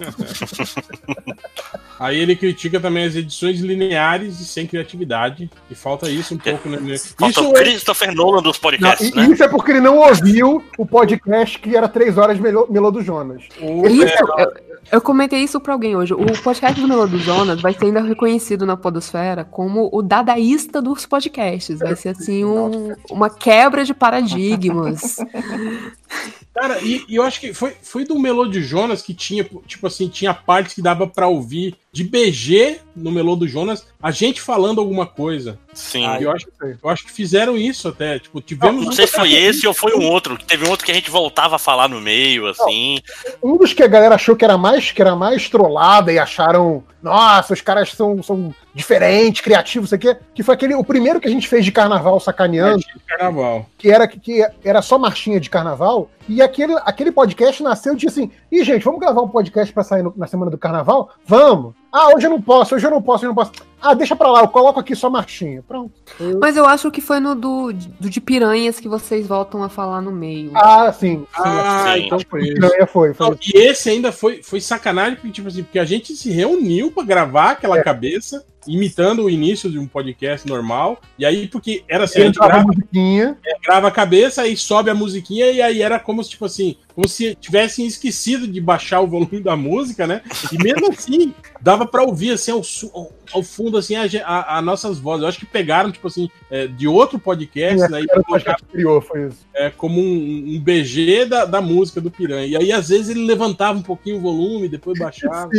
Aí 2.00 2.20
ele 2.20 2.36
critica 2.36 2.80
também 2.80 3.06
as 3.06 3.16
edições 3.16 3.60
lineares 3.60 4.40
e 4.40 4.46
sem 4.46 4.66
criatividade. 4.66 5.50
E 5.70 5.76
falta 5.76 6.10
isso 6.10 6.34
um 6.34 6.38
pouco, 6.38 6.68
né? 6.70 6.78
Falta 7.18 7.30
Isso 7.30 7.48
o 7.48 7.52
é- 7.56 7.60
Christopher 7.60 8.16
Nolan 8.16 8.42
dos 8.42 8.56
Não, 8.58 8.62
podcasts, 8.62 9.10
e- 9.10 9.16
né? 9.16 9.28
Isso 9.28 9.44
é 9.44 9.48
porque 9.48 9.72
ele 9.72 9.82
não 9.82 9.98
ouviu 10.00 10.64
o 10.78 10.86
podcast 10.86 11.60
que 11.60 11.76
era 11.76 11.88
três 11.88 12.18
horas 12.18 12.40
Melô, 12.40 12.66
Melô 12.70 12.90
do 12.90 13.02
Jonas. 13.04 13.44
Isso, 13.60 14.24
eu, 14.38 14.54
eu 14.94 15.02
comentei 15.02 15.40
isso 15.42 15.60
pra 15.60 15.74
alguém 15.74 15.96
hoje. 15.96 16.14
O 16.14 16.26
podcast 16.42 16.80
do 16.82 16.88
Melô 16.88 17.06
do 17.06 17.20
Jonas 17.20 17.62
vai 17.62 17.74
ser 17.74 17.86
ainda 17.86 18.02
reconhecido 18.02 18.66
na 18.66 18.76
podosfera 18.76 19.44
como 19.44 19.90
o 19.92 20.02
dadaísta 20.02 20.71
dos 20.80 21.08
podcasts. 21.08 21.80
Vai 21.80 21.96
ser 21.96 22.10
assim 22.10 22.46
um- 22.46 22.96
uma 23.10 23.32
quebra 23.32 23.84
de 23.84 23.96
paradigmas. 23.96 25.18
Cara, 26.54 26.80
e, 26.82 27.06
e 27.08 27.16
eu 27.16 27.24
acho 27.24 27.40
que 27.40 27.54
foi, 27.54 27.76
foi 27.82 28.04
do 28.04 28.20
Melô 28.20 28.46
de 28.46 28.62
Jonas 28.62 29.02
que 29.02 29.14
tinha, 29.14 29.48
tipo 29.66 29.88
assim, 29.88 30.10
tinha 30.10 30.34
partes 30.34 30.74
que 30.74 30.82
dava 30.82 31.08
pra 31.08 31.28
ouvir 31.28 31.76
de 31.94 32.04
BG 32.04 32.80
no 32.96 33.12
Melô 33.12 33.36
do 33.36 33.48
Jonas, 33.48 33.86
a 34.02 34.12
gente 34.12 34.42
falando 34.42 34.80
alguma 34.80 35.06
coisa. 35.06 35.60
Sim. 35.74 36.06
Ah, 36.06 36.22
eu, 36.22 36.32
acho, 36.32 36.48
eu 36.62 36.90
acho 36.90 37.06
que 37.06 37.12
fizeram 37.12 37.58
isso 37.58 37.88
até. 37.88 38.20
Tipo, 38.20 38.42
tivemos. 38.42 38.86
Não 38.86 38.92
sei 38.92 39.08
se 39.08 39.14
foi 39.14 39.34
esse 39.34 39.68
ou 39.68 39.74
foi 39.74 39.94
um 39.96 40.06
outro. 40.06 40.38
Teve 40.38 40.66
um 40.66 40.70
outro 40.70 40.86
que 40.86 40.92
a 40.92 40.96
gente 40.96 41.10
voltava 41.10 41.56
a 41.56 41.60
falar 41.60 41.88
no 41.88 42.02
meio, 42.02 42.48
assim. 42.48 43.00
Um 43.42 43.58
dos 43.58 43.74
que 43.74 43.84
a 43.84 43.88
galera 43.88 44.16
achou 44.16 44.36
que 44.36 44.44
era 44.44 44.58
mais, 44.58 44.92
que 44.92 45.02
era 45.02 45.16
mais 45.16 45.50
trollada 45.50 46.12
e 46.12 46.20
acharam, 46.20 46.84
nossa, 47.02 47.54
os 47.54 47.62
caras 47.62 47.92
são, 47.92 48.22
são 48.22 48.54
diferentes, 48.74 49.42
criativos, 49.42 49.88
isso 49.90 49.96
aqui, 49.96 50.16
que 50.34 50.44
foi 50.44 50.56
aquele, 50.56 50.76
o 50.76 50.84
primeiro 50.84 51.20
que 51.20 51.28
a 51.28 51.32
gente 51.32 51.48
fez 51.48 51.66
de 51.66 51.72
carnaval 51.72 52.20
sacaneando, 52.20 52.84
Carnaval. 53.08 53.66
que 53.78 53.90
era, 53.90 54.08
que 54.08 54.46
era 54.64 54.82
só 54.82 54.98
marchinha 54.98 55.40
de 55.40 55.50
carnaval, 55.50 56.10
e 56.28 56.41
aquele, 56.44 56.74
aquele 56.86 57.12
podcast 57.12 57.62
nasceu 57.64 57.96
de 57.96 58.08
assim, 58.08 58.32
ih, 58.52 58.64
gente, 58.64 58.84
vamos 58.84 59.00
gravar 59.00 59.22
um 59.22 59.28
podcast 59.30 59.74
pra 59.74 59.84
sair 59.84 60.04
no- 60.04 60.14
na 60.16 60.28
semana 60.28 60.52
do 60.52 60.58
carnaval? 60.58 61.10
Vamos! 61.26 61.81
Ah, 61.92 62.16
hoje 62.16 62.26
eu 62.26 62.30
não 62.32 62.42
posso, 62.42 62.74
hoje 62.76 62.86
eu 62.88 62.92
não 62.92 63.02
posso, 63.02 63.18
hoje 63.20 63.26
eu 63.26 63.30
não 63.30 63.36
posso. 63.36 63.52
Ah, 63.82 63.94
deixa 63.94 64.16
pra 64.16 64.30
lá, 64.32 64.42
eu 64.42 64.48
coloco 64.48 64.80
aqui 64.80 64.96
só 64.96 65.10
marchinha. 65.10 65.64
Pronto. 65.68 65.92
Mas 66.40 66.56
eu 66.56 66.66
acho 66.66 66.90
que 66.92 67.02
foi 67.02 67.20
no 67.20 67.34
do, 67.36 67.74
do 68.00 68.10
de 68.10 68.22
piranhas 68.22 68.80
que 68.80 68.88
vocês 68.88 69.28
voltam 69.28 69.64
a 69.64 69.70
falar 69.70 70.02
no 70.02 70.12
meio. 70.12 70.52
Ah, 70.56 70.94
sim. 70.94 71.20
sim 71.20 71.28
Ah, 71.36 71.94
Sim. 71.98 72.06
então 72.06 72.20
foi 72.30 72.54
é, 72.80 72.86
foi, 72.86 73.14
foi. 73.14 73.28
Não, 73.30 73.38
e 73.44 73.58
esse 73.58 73.90
ainda 73.90 74.12
foi, 74.12 74.42
foi 74.44 74.62
sacanagem, 74.62 75.16
porque, 75.16 75.32
tipo 75.32 75.48
assim, 75.48 75.64
porque 75.64 75.80
a 75.80 75.86
gente 75.86 76.16
se 76.16 76.30
reuniu 76.30 76.92
pra 76.92 77.04
gravar 77.04 77.52
aquela 77.52 77.80
É. 77.80 77.84
cabeça, 77.84 78.46
imitando 78.68 79.24
o 79.24 79.30
início 79.30 79.70
de 79.70 79.80
um 79.80 79.88
podcast 79.88 80.48
normal. 80.48 81.00
E 81.18 81.26
aí, 81.26 81.48
porque 81.48 81.84
era 81.90 82.04
assim, 82.04 82.20
a 82.22 82.26
gente 82.26 82.36
Entrava 82.36 82.52
a 82.54 82.56
grava, 82.58 82.68
musiquinha. 82.68 83.38
grava 83.66 83.88
a 83.88 83.92
cabeça, 83.92 84.44
aí 84.44 84.56
sobe 84.56 84.92
a 84.92 84.96
musiquinha, 84.96 85.48
e 85.52 85.60
aí 85.62 85.82
era 85.82 86.00
como 86.00 86.24
se, 86.24 86.30
tipo 86.30 86.46
assim, 86.46 86.76
como 86.94 87.08
se 87.08 87.34
tivessem 87.36 87.88
esquecido 87.88 88.48
de 88.48 88.62
baixar 88.62 89.02
o 89.02 89.08
volume 89.08 89.40
da 89.42 89.56
música, 89.58 90.06
né? 90.06 90.22
E 90.52 90.64
mesmo 90.64 90.90
assim, 90.92 91.34
dava 91.62 91.86
pra 91.86 92.04
ouvir, 92.04 92.32
assim, 92.32 92.62
su- 92.64 92.92
ao- 93.34 93.44
fundo, 93.44 93.78
assim, 93.78 93.96
a, 93.96 94.08
ge- 94.08 94.22
a- 94.26 94.58
a 94.58 94.62
nossas 94.62 94.98
vozes. 95.00 95.24
Eu 95.24 95.30
acho 95.30 95.40
que 95.40 95.46
pegaram, 95.46 95.92
tipo 95.92 96.08
assim, 96.08 96.30
é, 96.50 96.68
de 96.68 96.88
outro 96.88 97.20
podcast, 97.20 97.90
né? 97.92 98.02
E 98.02 98.08
colocaram 98.08 98.58
anterior, 98.64 99.02
foi 99.02 99.28
isso. 99.28 99.46
é, 99.56 99.70
como 99.70 100.00
um, 100.00 100.56
um 100.56 100.60
BG 100.62 101.26
da, 101.26 101.46
da 101.46 101.62
música 101.62 102.00
do 102.02 102.10
Piranha. 102.12 102.46
E 102.48 102.56
aí, 102.58 102.72
às 102.72 102.90
vezes, 102.90 103.10
ele 103.10 103.26
levantava 103.26 103.78
um 103.78 103.82
pouquinho 103.84 104.18
o 104.18 104.22
volume, 104.22 104.68
depois 104.70 104.98
baixava. 105.00 105.50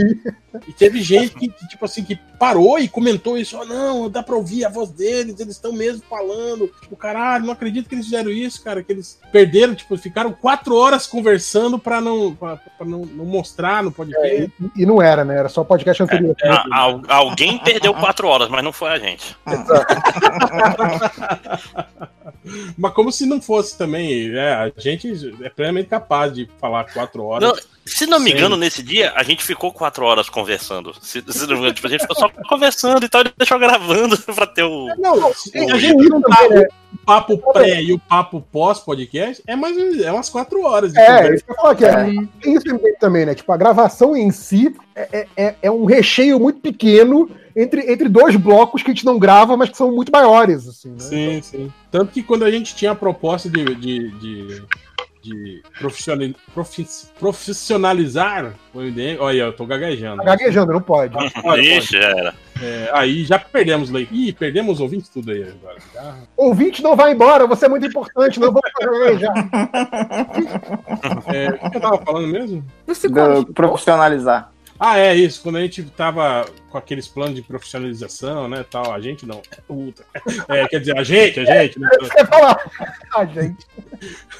E 0.68 0.72
teve 0.72 1.00
gente 1.00 1.34
que, 1.34 1.48
que, 1.48 1.68
tipo 1.68 1.84
assim, 1.84 2.04
que 2.04 2.18
parou 2.38 2.78
e 2.78 2.86
comentou 2.88 3.38
isso. 3.38 3.56
Oh, 3.58 3.64
não, 3.64 4.10
dá 4.10 4.22
pra 4.22 4.36
ouvir 4.36 4.64
a 4.64 4.68
voz 4.68 4.90
deles, 4.90 5.38
eles 5.40 5.54
estão 5.54 5.72
mesmo 5.72 6.02
falando. 6.08 6.70
Tipo, 6.82 6.94
caralho, 6.96 7.44
não 7.46 7.52
acredito 7.52 7.88
que 7.88 7.94
eles 7.94 8.04
fizeram 8.04 8.30
isso, 8.30 8.62
cara. 8.62 8.82
Que 8.82 8.92
eles 8.92 9.18
perderam, 9.30 9.74
tipo, 9.74 9.96
ficaram 9.96 10.32
quatro 10.32 10.76
horas 10.76 11.06
conversando 11.06 11.78
pra 11.78 12.00
não, 12.00 12.34
pra, 12.34 12.56
pra 12.56 12.86
não, 12.86 13.00
não 13.06 13.24
mostrar 13.24 13.82
no 13.82 13.90
podcast. 13.92 14.52
E, 14.76 14.82
e 14.82 14.86
não 14.86 15.00
era, 15.00 15.24
né? 15.24 15.36
Era 15.38 15.48
só 15.48 15.62
o 15.62 15.64
podcast 15.64 16.02
anterior. 16.02 16.36
A- 16.44 16.66
al- 16.70 17.02
alguém 17.08 17.58
perdeu 17.64 17.94
quatro 17.94 18.28
horas, 18.28 18.48
mas 18.48 18.62
não 18.62 18.72
foi 18.72 18.90
a 18.90 18.98
gente. 18.98 19.36
Mas 22.76 22.92
como 22.92 23.12
se 23.12 23.24
não 23.24 23.40
fosse 23.40 23.78
também, 23.78 24.28
né? 24.28 24.54
A 24.54 24.72
gente 24.76 25.32
é 25.42 25.48
plenamente 25.48 25.88
capaz 25.88 26.32
de 26.32 26.48
falar 26.60 26.92
quatro 26.92 27.24
horas. 27.24 27.48
Não, 27.48 27.56
se 27.84 28.06
não 28.06 28.20
me 28.20 28.30
Sim. 28.30 28.36
engano, 28.36 28.56
nesse 28.56 28.82
dia 28.82 29.12
a 29.16 29.22
gente 29.22 29.42
ficou 29.44 29.72
quatro 29.72 30.04
horas 30.04 30.28
conversando. 30.28 30.94
Se, 31.00 31.22
se 31.26 31.40
não 31.46 31.54
me 31.54 31.60
engano, 31.60 31.74
tipo, 31.74 31.86
a 31.86 31.90
gente 31.90 32.02
ficou 32.02 32.16
só 32.16 32.28
conversando 32.48 33.04
e 33.04 33.08
tal, 33.08 33.22
ele 33.22 33.32
deixou 33.36 33.58
gravando 33.58 34.16
pra 34.34 34.46
ter 34.46 34.62
o. 34.62 34.88
Não, 34.98 35.26
a 35.26 35.78
gente 35.78 36.08
não 36.08 36.20
tá. 36.20 36.38
O 36.92 37.04
papo 37.04 37.38
pré 37.52 37.82
e 37.82 37.92
o 37.92 37.98
papo 37.98 38.44
pós-podcast 38.52 39.42
é 39.46 39.56
mais 39.56 39.76
é 39.98 40.12
umas 40.12 40.28
quatro 40.28 40.62
horas. 40.62 40.92
de 40.92 41.00
É, 41.00 41.34
isso 41.34 41.44
que 41.44 41.50
eu 41.50 41.56
falo 41.56 41.74
que 41.74 41.84
é. 41.84 42.04
Tem 42.40 42.54
isso 42.54 42.64
também, 43.00 43.26
né? 43.26 43.34
Tipo, 43.34 43.50
a 43.50 43.56
gravação 43.56 44.14
em 44.14 44.30
si 44.30 44.74
é, 44.94 45.26
é, 45.36 45.54
é 45.62 45.70
um 45.70 45.84
recheio 45.84 46.38
muito 46.38 46.60
pequeno 46.60 47.30
entre, 47.56 47.90
entre 47.90 48.08
dois 48.08 48.36
blocos 48.36 48.82
que 48.82 48.90
a 48.90 48.94
gente 48.94 49.04
não 49.04 49.18
grava, 49.18 49.56
mas 49.56 49.70
que 49.70 49.76
são 49.76 49.90
muito 49.90 50.12
maiores, 50.12 50.68
assim, 50.68 50.90
né? 50.90 50.98
Sim, 50.98 51.42
sim. 51.42 51.72
Tanto 51.90 52.12
que 52.12 52.22
quando 52.22 52.44
a 52.44 52.50
gente 52.50 52.74
tinha 52.74 52.92
a 52.92 52.94
proposta 52.94 53.48
de, 53.48 53.64
de, 53.74 54.10
de, 54.18 54.62
de 55.22 55.62
profissionali- 55.78 56.36
profi- 56.52 56.86
profissionalizar 57.18 58.54
o 58.74 58.80
MDM, 58.80 59.18
olha, 59.20 59.42
eu 59.44 59.52
tô 59.52 59.64
gaguejando. 59.64 60.18
Tá 60.22 60.36
gaguejando, 60.36 60.72
não 60.72 60.80
pode. 60.82 61.14
Olha, 61.44 61.60
Ixi, 61.78 61.92
já 61.92 62.08
era. 62.08 62.34
É, 62.60 62.90
aí 62.92 63.24
já 63.24 63.38
perdemos 63.38 63.90
lei. 63.90 64.06
Ih, 64.10 64.32
perdemos 64.32 64.78
ouvintes 64.80 65.08
tudo 65.08 65.30
aí 65.32 65.42
agora. 65.42 65.76
Já- 65.94 66.14
Ouvinte, 66.36 66.82
não 66.82 66.94
vai 66.96 67.12
embora, 67.12 67.46
você 67.46 67.66
é 67.66 67.68
muito 67.68 67.86
importante, 67.86 68.38
não 68.40 68.52
vou 68.52 68.60
gaguejar. 68.80 69.32
É, 71.32 71.48
o 71.66 71.70
que 71.70 71.76
eu 71.76 71.80
tava 71.80 71.98
falando 71.98 72.28
mesmo? 72.28 72.64
Do 73.44 73.52
profissionalizar. 73.52 74.51
Ah, 74.84 74.98
é 74.98 75.14
isso. 75.14 75.40
Quando 75.40 75.58
a 75.58 75.60
gente 75.60 75.80
tava 75.84 76.44
com 76.68 76.76
aqueles 76.76 77.06
planos 77.06 77.36
de 77.36 77.42
profissionalização, 77.42 78.48
né, 78.48 78.64
tal, 78.68 78.92
a 78.92 79.00
gente 79.00 79.24
não. 79.24 79.40
Puta. 79.64 80.04
É, 80.48 80.66
quer 80.66 80.80
dizer, 80.80 80.98
a 80.98 81.04
gente, 81.04 81.38
a 81.38 81.44
gente. 81.44 81.78
né? 81.78 81.88
Você? 82.02 82.18
Ah, 83.14 83.24
gente. 83.26 83.64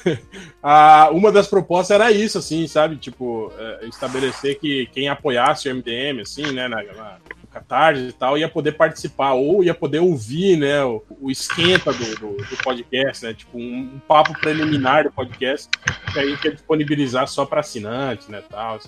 Ah, 0.61 1.09
uma 1.11 1.31
das 1.31 1.47
propostas 1.47 1.95
era 1.95 2.11
isso, 2.11 2.37
assim, 2.37 2.67
sabe? 2.67 2.97
Tipo, 2.97 3.53
é, 3.57 3.85
estabelecer 3.87 4.59
que 4.59 4.85
quem 4.87 5.07
apoiasse 5.07 5.69
o 5.69 5.75
MDM, 5.75 6.21
assim, 6.21 6.51
né, 6.51 6.67
na, 6.67 6.83
na 6.83 7.17
Catarse 7.53 8.07
e 8.07 8.11
tal, 8.11 8.37
ia 8.37 8.49
poder 8.49 8.73
participar, 8.73 9.33
ou 9.33 9.63
ia 9.63 9.73
poder 9.73 9.99
ouvir, 9.99 10.57
né, 10.57 10.83
o, 10.83 11.03
o 11.21 11.29
esquenta 11.29 11.93
do, 11.93 12.15
do, 12.15 12.37
do 12.37 12.57
podcast, 12.63 13.25
né? 13.25 13.33
Tipo, 13.33 13.57
um, 13.57 13.91
um 13.95 14.01
papo 14.07 14.33
preliminar 14.39 15.03
do 15.03 15.11
podcast, 15.11 15.69
que 16.11 16.19
a 16.19 16.25
gente 16.25 16.43
ia 16.45 16.51
disponibilizar 16.53 17.27
só 17.27 17.45
para 17.45 17.59
assinantes, 17.59 18.27
né, 18.27 18.41
tal. 18.49 18.79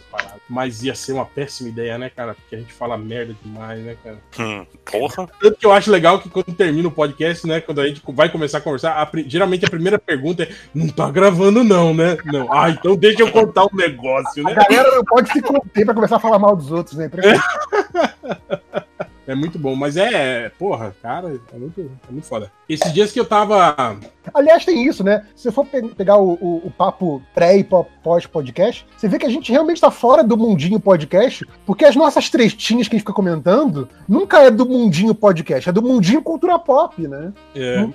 Mas 0.50 0.84
ia 0.84 0.96
ser 0.96 1.14
uma 1.14 1.26
péssima 1.26 1.70
ideia, 1.70 1.98
né, 1.98 2.10
cara? 2.10 2.34
Porque 2.34 2.56
a 2.56 2.60
gente 2.60 2.74
fala 2.74 2.98
merda 2.98 3.36
demais, 3.44 3.80
né, 3.84 3.96
cara? 4.04 4.18
Hum, 4.40 4.66
porra. 4.84 5.28
Tanto 5.40 5.58
que 5.58 5.66
eu 5.66 5.72
acho 5.72 5.92
legal 5.92 6.20
que 6.20 6.30
quando 6.30 6.54
termina 6.56 6.88
o 6.88 6.92
podcast, 6.92 7.46
né? 7.46 7.62
Quando 7.62 7.82
a 7.82 7.88
gente 7.88 8.02
vai 8.08 8.30
começar 8.30 8.58
a 8.58 8.62
conversar, 8.62 8.94
a 8.94 9.10
geralmente 9.28 9.66
a 9.66 9.70
primeira 9.70 10.00
pergunta 10.00 10.44
é: 10.44 10.50
não 10.74 10.88
tá 10.88 11.10
gravando, 11.12 11.64
não, 11.64 11.94
né? 11.94 12.18
Não. 12.26 12.52
Ah, 12.52 12.70
então 12.70 12.96
deixa 12.96 13.22
eu 13.22 13.32
contar 13.32 13.66
um 13.66 13.76
negócio, 13.76 14.46
A 14.46 14.50
né? 14.50 14.56
galera 14.56 14.96
não 14.96 15.04
pode 15.04 15.32
se 15.32 15.42
conter 15.42 15.86
pra 15.86 15.94
começar 15.94 16.18
a 16.18 16.20
falar 16.20 16.40
mal 16.40 16.56
dos 16.56 16.72
outros, 16.72 16.98
né? 16.98 17.10
É 19.28 19.34
muito 19.34 19.58
bom, 19.58 19.76
mas 19.76 19.98
é, 19.98 20.50
porra, 20.50 20.96
cara, 21.02 21.30
é 21.52 21.58
muito, 21.58 21.82
é 21.82 22.12
muito 22.12 22.28
foda. 22.28 22.52
Esses 22.70 22.94
dias 22.94 23.12
que 23.12 23.20
eu 23.20 23.26
tava. 23.26 23.76
Aliás, 24.32 24.64
tem 24.64 24.86
isso, 24.86 25.04
né? 25.04 25.26
Se 25.36 25.42
você 25.46 25.52
for 25.52 25.66
pe- 25.66 25.82
pegar 25.82 26.18
o, 26.18 26.34
o- 26.34 26.62
o 26.68 26.70
papo 26.70 27.20
pré 27.34 27.58
e 27.58 27.64
pó- 27.64 27.88
pós-podcast, 28.04 28.86
você 28.96 29.08
vê 29.08 29.18
que 29.18 29.26
a 29.26 29.30
gente 29.30 29.52
realmente 29.52 29.82
tá 29.82 29.90
fora 29.90 30.24
do 30.24 30.38
mundinho 30.38 30.80
podcast, 30.80 31.44
porque 31.66 31.86
as 31.86 31.96
nossas 31.96 32.30
tretinhas 32.30 32.88
que 32.88 32.96
a 32.96 32.98
gente 32.98 33.02
fica 33.04 33.14
comentando 33.14 33.90
nunca 34.08 34.44
é 34.44 34.52
do 34.52 34.64
mundinho 34.64 35.16
podcast, 35.16 35.70
é 35.70 35.72
do 35.72 35.82
mundinho 35.82 36.22
cultura 36.22 36.60
pop, 36.60 37.08
né? 37.08 37.34
é, 37.56 37.88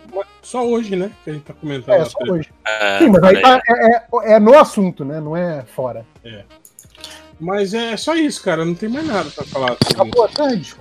só 0.42 0.66
hoje, 0.66 0.96
né? 0.96 1.12
Que 1.22 1.30
a 1.30 1.32
gente 1.34 1.44
tá 1.44 1.54
comentando. 1.54 1.94
É, 1.94 2.04
só 2.06 2.18
hoje. 2.28 2.48
É, 2.66 2.98
Sim, 2.98 3.08
mas 3.10 3.22
aí 3.22 3.40
tá- 3.40 3.62
é, 3.68 3.96
é- 3.96 4.32
é 4.34 4.40
no 4.40 4.58
assunto, 4.58 5.04
né? 5.04 5.20
Não 5.20 5.36
é 5.36 5.62
fora. 5.62 6.04
Mas 7.40 7.74
é 7.74 7.96
só 7.96 8.14
isso, 8.14 8.42
cara. 8.42 8.64
Não 8.64 8.74
tem 8.74 8.88
mais 8.88 9.06
nada 9.06 9.30
pra 9.30 9.44
falar. 9.44 9.76
Acabou 9.92 10.24
a 10.24 10.28
thread? 10.28 10.74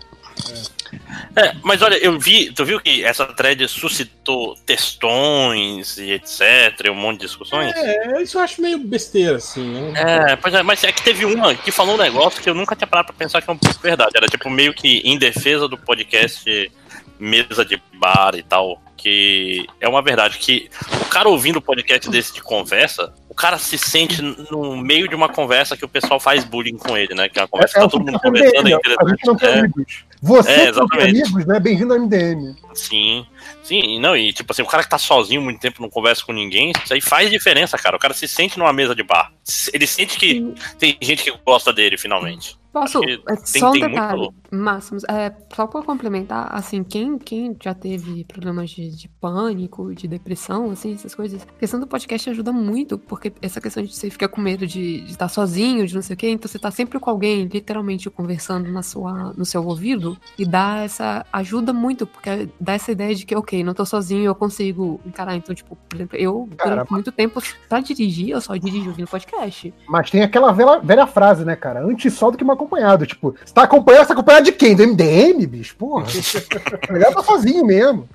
É, 1.35 1.53
mas 1.63 1.81
olha, 1.81 1.95
eu 1.95 2.19
vi, 2.19 2.51
tu 2.51 2.65
viu 2.65 2.79
que 2.79 3.03
essa 3.03 3.25
thread 3.25 3.67
suscitou 3.67 4.55
textões 4.65 5.97
e 5.97 6.11
etc, 6.11 6.85
e 6.85 6.89
um 6.89 6.95
monte 6.95 7.19
de 7.19 7.27
discussões? 7.27 7.73
É, 7.75 8.21
isso 8.21 8.37
eu 8.37 8.41
acho 8.41 8.61
meio 8.61 8.79
besteira, 8.79 9.37
assim, 9.37 9.91
né? 9.91 10.31
É, 10.31 10.35
pois 10.35 10.53
é, 10.53 10.63
mas 10.63 10.83
é 10.83 10.91
que 10.91 11.03
teve 11.03 11.25
uma 11.25 11.53
que 11.53 11.71
falou 11.71 11.95
um 11.95 11.97
negócio 11.97 12.41
que 12.41 12.49
eu 12.49 12.55
nunca 12.55 12.75
tinha 12.75 12.87
parado 12.87 13.07
pra 13.07 13.15
pensar 13.15 13.41
que 13.41 13.49
é 13.49 13.53
um 13.53 13.57
pouco 13.57 13.79
verdade. 13.79 14.11
Era 14.15 14.27
tipo 14.27 14.49
meio 14.49 14.73
que 14.73 14.97
em 15.05 15.17
defesa 15.17 15.67
do 15.67 15.77
podcast 15.77 16.71
mesa 17.19 17.63
de 17.65 17.81
bar 17.93 18.35
e 18.35 18.43
tal. 18.43 18.81
Que 18.97 19.65
é 19.79 19.87
uma 19.87 20.01
verdade 20.01 20.37
que 20.37 20.69
o 21.01 21.05
cara 21.05 21.29
ouvindo 21.29 21.57
o 21.57 21.61
podcast 21.61 22.09
desse 22.09 22.33
de 22.33 22.41
conversa, 22.41 23.13
cara 23.39 23.57
se 23.57 23.77
sente 23.77 24.21
no 24.21 24.75
meio 24.75 25.07
de 25.07 25.15
uma 25.15 25.29
conversa 25.29 25.77
que 25.77 25.85
o 25.85 25.89
pessoal 25.89 26.19
faz 26.19 26.43
bullying 26.43 26.77
com 26.77 26.97
ele, 26.97 27.15
né? 27.15 27.29
Que 27.29 27.39
é 27.39 27.43
uma 27.43 27.47
conversa 27.47 27.73
que 27.73 27.79
É 27.79 27.81
tá 27.81 27.87
o 27.87 27.89
todo 27.89 28.01
mundo 28.01 28.11
que 28.11 28.19
tá 28.19 28.27
conversando, 28.27 28.67
é 28.67 28.73
MDM, 28.73 28.95
a 28.99 29.09
gente 29.09 29.25
não 29.25 29.35
tem 29.37 29.49
interessante. 29.49 29.55
É, 29.55 29.59
amigos. 29.59 30.03
Você 30.21 30.51
É, 30.51 30.55
que 30.63 30.69
exatamente. 30.69 31.21
amigos, 31.21 31.45
né? 31.45 31.59
Bem-vindo 31.61 31.93
ao 31.93 31.99
MDM. 32.01 32.55
Sim, 32.73 33.25
sim, 33.63 33.99
não, 34.01 34.17
e 34.17 34.33
tipo 34.33 34.51
assim, 34.51 34.61
o 34.61 34.65
cara 34.65 34.83
que 34.83 34.89
tá 34.89 34.97
sozinho 34.97 35.41
muito 35.41 35.61
tempo 35.61 35.81
não 35.81 35.89
conversa 35.89 36.25
com 36.25 36.33
ninguém, 36.33 36.73
isso 36.83 36.93
aí 36.93 36.99
faz 36.99 37.31
diferença, 37.31 37.77
cara. 37.77 37.95
O 37.95 37.99
cara 37.99 38.13
se 38.13 38.27
sente 38.27 38.59
numa 38.59 38.73
mesa 38.73 38.93
de 38.93 39.03
bar. 39.03 39.31
Ele 39.73 39.87
sente 39.87 40.17
que 40.17 40.53
tem 40.77 40.97
gente 41.01 41.23
que 41.23 41.33
gosta 41.45 41.71
dele, 41.71 41.97
finalmente. 41.97 42.58
Posso? 42.71 43.03
É 43.03 43.17
tem- 43.35 43.45
só 43.45 43.69
um 43.71 43.79
detalhe, 43.79 44.29
Máximos. 44.51 45.03
É, 45.05 45.33
só 45.53 45.67
pra 45.67 45.81
complementar, 45.81 46.49
assim, 46.51 46.83
quem, 46.83 47.17
quem 47.17 47.55
já 47.61 47.73
teve 47.73 48.23
problemas 48.23 48.69
de, 48.69 48.89
de 48.89 49.07
pânico, 49.07 49.93
de 49.93 50.07
depressão, 50.07 50.71
assim, 50.71 50.93
essas 50.93 51.13
coisas, 51.15 51.43
a 51.43 51.59
questão 51.59 51.79
do 51.79 51.87
podcast 51.87 52.29
ajuda 52.29 52.51
muito, 52.51 52.97
porque 52.97 53.33
essa 53.41 53.59
questão 53.59 53.83
de 53.83 53.93
você 53.93 54.09
ficar 54.09 54.27
com 54.27 54.39
medo 54.41 54.67
de, 54.67 55.01
de 55.01 55.11
estar 55.11 55.29
sozinho, 55.29 55.85
de 55.87 55.95
não 55.95 56.01
sei 56.01 56.13
o 56.13 56.17
quê, 56.17 56.29
então 56.29 56.47
você 56.49 56.59
tá 56.59 56.69
sempre 56.71 56.99
com 56.99 57.09
alguém, 57.09 57.45
literalmente, 57.45 58.09
conversando 58.09 58.71
na 58.71 58.83
sua, 58.83 59.33
no 59.35 59.45
seu 59.45 59.65
ouvido, 59.65 60.17
e 60.37 60.45
dá 60.45 60.77
essa. 60.83 61.25
ajuda 61.33 61.73
muito, 61.73 62.05
porque 62.05 62.49
dá 62.59 62.73
essa 62.73 62.91
ideia 62.91 63.15
de 63.15 63.25
que, 63.25 63.35
ok, 63.35 63.63
não 63.63 63.73
tô 63.73 63.85
sozinho, 63.85 64.25
eu 64.25 64.35
consigo 64.35 64.99
encarar. 65.05 65.35
Então, 65.35 65.55
tipo, 65.55 65.75
por 65.75 65.95
exemplo, 65.95 66.17
eu, 66.17 66.47
Cara, 66.57 66.71
durante 66.71 66.91
muito 66.91 67.11
tempo, 67.11 67.41
pra 67.67 67.79
dirigir, 67.79 68.29
eu 68.29 68.41
só 68.41 68.55
dirijo 68.55 68.89
ouvindo 68.89 69.07
podcast. 69.07 69.73
Mas 69.87 70.09
tem 70.09 70.21
aquela 70.21 70.51
velha, 70.51 70.79
velha 70.79 71.07
frase, 71.07 71.43
né, 71.43 71.55
cara? 71.55 71.83
Antes 71.83 72.13
só 72.13 72.29
do 72.29 72.37
que 72.37 72.43
mal 72.43 72.58
acompanhado. 72.59 73.05
Tipo, 73.05 73.35
você 73.43 73.53
tá 73.53 73.63
acompanhado, 73.63 74.03
você 74.03 74.07
tá 74.09 74.13
acompanhado 74.13 74.45
de 74.45 74.51
quem? 74.51 74.75
Do 74.75 74.83
MDM, 74.87 75.45
bicho? 75.47 75.75
Porra. 75.75 76.05
Melhor 76.89 77.13
tá 77.13 77.23
sozinho 77.23 77.65
mesmo. 77.65 78.07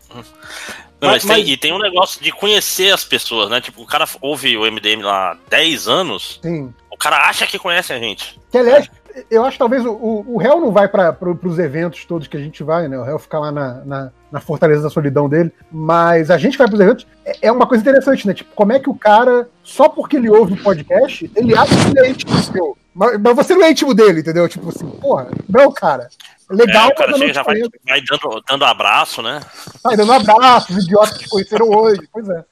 Não, 1.01 1.11
mas 1.11 1.25
Mas- 1.25 1.25
tem- 1.25 1.31
mas- 1.45 1.49
e 1.49 1.57
tem 1.57 1.73
um 1.73 1.79
negócio 1.79 2.23
de 2.23 2.33
conhecer 2.33 2.93
as 2.93 3.05
pessoas, 3.05 3.51
né? 3.51 3.61
Tipo, 3.61 3.83
o 3.83 3.87
cara 3.87 4.07
ouve 4.21 4.57
o 4.57 4.65
MDM 4.65 5.03
lá 5.03 5.33
há 5.33 5.37
10 5.51 5.89
anos, 5.89 6.39
Sim. 6.43 6.73
o 6.91 6.97
cara 6.97 7.29
acha 7.29 7.47
que 7.47 7.59
conhece 7.59 7.93
a 7.93 7.99
gente. 7.99 8.41
Que, 8.51 8.59
aliás, 8.59 8.89
eu 9.31 9.45
acho 9.45 9.53
que 9.53 9.59
talvez 9.59 9.85
o, 9.85 9.91
o, 9.93 10.35
o 10.35 10.39
réu 10.39 10.61
não 10.61 10.73
vai 10.73 10.89
para 10.89 11.13
pro, 11.13 11.39
os 11.45 11.59
eventos 11.59 12.05
todos 12.05 12.27
que 12.27 12.37
a 12.37 12.41
gente 12.41 12.63
vai, 12.63 12.89
né? 12.89 12.99
O 12.99 13.03
réu 13.05 13.19
fica 13.19 13.39
lá 13.39 13.53
na, 13.53 13.75
na, 13.85 14.11
na 14.33 14.41
Fortaleza 14.41 14.83
da 14.83 14.91
Solidão 14.91 15.29
dele. 15.29 15.53
Mas 15.71 16.31
a 16.31 16.39
gente 16.39 16.57
vai 16.57 16.67
pros 16.69 16.81
eventos. 16.81 17.07
É, 17.25 17.49
é 17.49 17.53
uma 17.53 17.67
coisa 17.67 17.83
interessante, 17.83 18.27
né? 18.27 18.33
Tipo, 18.33 18.51
como 18.55 18.73
é 18.73 18.79
que 18.81 18.89
o 18.89 18.95
cara, 18.95 19.49
só 19.63 19.89
porque 19.89 20.17
ele 20.17 20.31
ouve 20.31 20.55
o 20.55 20.63
podcast, 20.63 21.31
ele 21.37 21.55
acha 21.57 21.75
que 21.75 21.91
ele 21.99 22.07
é 22.07 22.11
íntimo 22.11 22.37
seu. 22.39 22.79
Mas, 22.95 23.21
mas 23.21 23.37
você 23.37 23.55
não 23.55 23.65
é 23.65 23.71
íntimo 23.71 23.93
dele, 23.93 24.21
entendeu? 24.21 24.49
Tipo 24.49 24.69
assim, 24.69 24.89
porra, 24.91 25.29
não, 25.49 25.73
cara. 25.73 26.09
Legal, 26.51 26.91
É, 26.91 26.93
o 26.93 26.95
cara 26.95 27.11
eu 27.13 27.19
chega 27.19 27.25
não 27.27 27.31
e 27.31 27.35
já 27.35 27.43
vai, 27.43 27.61
vai 27.89 28.01
dando, 28.03 28.43
dando 28.47 28.65
abraço, 28.65 29.23
né? 29.23 29.41
Sai 29.83 29.97
dando 29.97 30.13
abraço, 30.13 30.73
os 30.73 30.85
idiotas 30.85 31.17
que 31.17 31.25
te 31.25 31.29
conheceram 31.31 31.69
hoje. 31.71 32.09
Pois 32.13 32.29
é. 32.29 32.45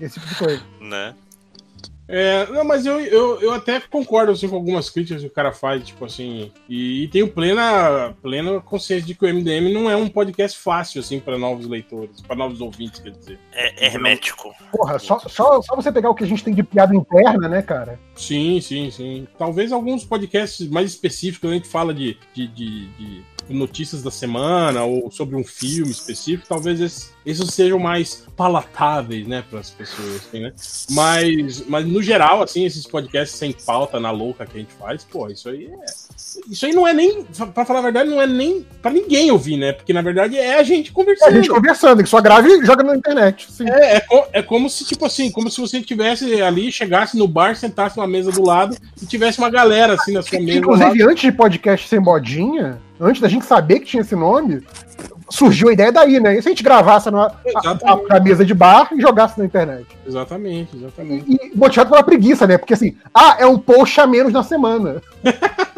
Esse 0.00 0.20
tipo 0.20 0.26
de 0.26 0.34
coisa. 0.34 0.62
né? 0.80 1.14
É, 2.06 2.46
não, 2.46 2.64
mas 2.64 2.84
eu, 2.84 3.00
eu, 3.00 3.40
eu 3.40 3.52
até 3.52 3.80
concordo 3.80 4.32
assim, 4.32 4.48
com 4.48 4.56
algumas 4.56 4.90
críticas 4.90 5.22
que 5.22 5.28
o 5.28 5.32
cara 5.32 5.52
faz, 5.52 5.84
tipo 5.84 6.04
assim, 6.04 6.52
e, 6.68 7.04
e 7.04 7.08
tenho 7.08 7.28
plena, 7.28 8.14
plena 8.22 8.60
consciência 8.60 9.06
de 9.06 9.14
que 9.14 9.24
o 9.24 9.28
MDM 9.28 9.72
não 9.72 9.90
é 9.90 9.96
um 9.96 10.08
podcast 10.08 10.58
fácil, 10.58 11.00
assim, 11.00 11.18
para 11.18 11.38
novos 11.38 11.66
leitores, 11.66 12.20
para 12.20 12.36
novos 12.36 12.60
ouvintes, 12.60 13.00
quer 13.00 13.10
dizer. 13.10 13.38
É 13.52 13.86
hermético. 13.86 14.54
Porra, 14.70 14.98
só, 14.98 15.18
só, 15.18 15.62
só 15.62 15.76
você 15.76 15.90
pegar 15.90 16.10
o 16.10 16.14
que 16.14 16.24
a 16.24 16.26
gente 16.26 16.44
tem 16.44 16.54
de 16.54 16.62
piada 16.62 16.94
interna, 16.94 17.48
né, 17.48 17.62
cara? 17.62 17.98
Sim, 18.14 18.60
sim, 18.60 18.90
sim. 18.90 19.26
Talvez 19.38 19.72
alguns 19.72 20.04
podcasts 20.04 20.68
mais 20.68 20.90
específicos, 20.90 21.50
a 21.50 21.54
gente 21.54 21.68
fala 21.68 21.94
de, 21.94 22.18
de, 22.34 22.46
de, 22.48 22.86
de 22.88 23.33
notícias 23.48 24.02
da 24.02 24.10
semana 24.10 24.84
ou 24.84 25.10
sobre 25.10 25.36
um 25.36 25.44
filme 25.44 25.90
específico, 25.90 26.46
talvez 26.48 26.80
esses, 26.80 27.12
esses 27.24 27.52
sejam 27.52 27.78
mais 27.78 28.26
palatáveis, 28.36 29.26
né, 29.26 29.44
para 29.48 29.60
as 29.60 29.70
pessoas, 29.70 30.16
assim, 30.16 30.40
né? 30.40 30.52
Mas, 30.90 31.66
mas 31.66 31.86
no 31.86 32.02
geral, 32.02 32.42
assim, 32.42 32.64
esses 32.64 32.86
podcasts 32.86 33.38
sem 33.38 33.52
pauta 33.52 33.98
na 34.00 34.10
louca 34.10 34.46
que 34.46 34.56
a 34.56 34.60
gente 34.60 34.72
faz, 34.74 35.04
pô, 35.04 35.28
isso 35.28 35.48
aí 35.48 35.66
é. 35.66 36.04
Isso 36.50 36.66
aí 36.66 36.72
não 36.72 36.86
é 36.86 36.92
nem, 36.92 37.24
pra 37.54 37.64
falar 37.64 37.78
a 37.78 37.82
verdade, 37.82 38.10
não 38.10 38.20
é 38.20 38.26
nem 38.26 38.66
pra 38.82 38.90
ninguém 38.90 39.30
ouvir, 39.30 39.56
né? 39.56 39.72
Porque 39.72 39.92
na 39.92 40.02
verdade 40.02 40.36
é 40.36 40.58
a 40.58 40.62
gente 40.64 40.88
É 40.88 40.90
a 40.90 40.94
conversando. 40.94 41.34
gente 41.34 41.48
conversando, 41.48 42.02
que 42.02 42.08
só 42.08 42.20
grava 42.20 42.48
e 42.48 42.64
joga 42.64 42.82
na 42.82 42.96
internet. 42.96 43.46
Sim. 43.52 43.68
É, 43.68 43.98
é, 43.98 44.04
é 44.32 44.42
como 44.42 44.68
se, 44.68 44.84
tipo 44.84 45.04
assim, 45.06 45.30
como 45.30 45.48
se 45.50 45.60
você 45.60 45.80
tivesse 45.80 46.42
ali, 46.42 46.72
chegasse 46.72 47.16
no 47.16 47.28
bar, 47.28 47.54
sentasse 47.54 47.96
numa 47.96 48.08
mesa 48.08 48.32
do 48.32 48.44
lado 48.44 48.76
e 49.00 49.06
tivesse 49.06 49.38
uma 49.38 49.50
galera 49.50 49.94
assim 49.94 50.12
na 50.12 50.22
sua 50.22 50.40
mesa. 50.40 50.58
Inclusive, 50.58 51.02
antes 51.04 51.22
de 51.22 51.32
podcast 51.32 51.88
sem 51.88 52.00
modinha, 52.00 52.80
antes 53.00 53.20
da 53.20 53.28
gente 53.28 53.44
saber 53.44 53.80
que 53.80 53.86
tinha 53.86 54.00
esse 54.02 54.14
nome, 54.16 54.62
surgiu 55.30 55.68
a 55.68 55.72
ideia 55.72 55.90
daí, 55.92 56.20
né? 56.20 56.36
E 56.36 56.42
se 56.42 56.48
a 56.48 56.50
gente 56.50 56.62
gravasse 56.62 57.10
na, 57.10 57.26
a- 57.26 57.32
Exatamente. 57.44 57.84
a- 58.12 58.14
na 58.14 58.20
mesa 58.20 58.44
de 58.44 58.54
bar 58.54 58.88
e 58.92 59.00
jogasse 59.00 59.38
na 59.38 59.44
internet? 59.44 59.86
Exatamente, 60.06 60.76
exatamente. 60.76 61.24
E 61.30 61.56
motivado 61.56 61.90
pela 61.90 62.02
preguiça, 62.02 62.46
né? 62.46 62.58
Porque 62.58 62.74
assim, 62.74 62.96
ah, 63.12 63.36
é 63.38 63.46
um 63.46 63.58
post 63.58 64.00
a 64.00 64.06
menos 64.06 64.32
na 64.32 64.42
semana. 64.42 65.00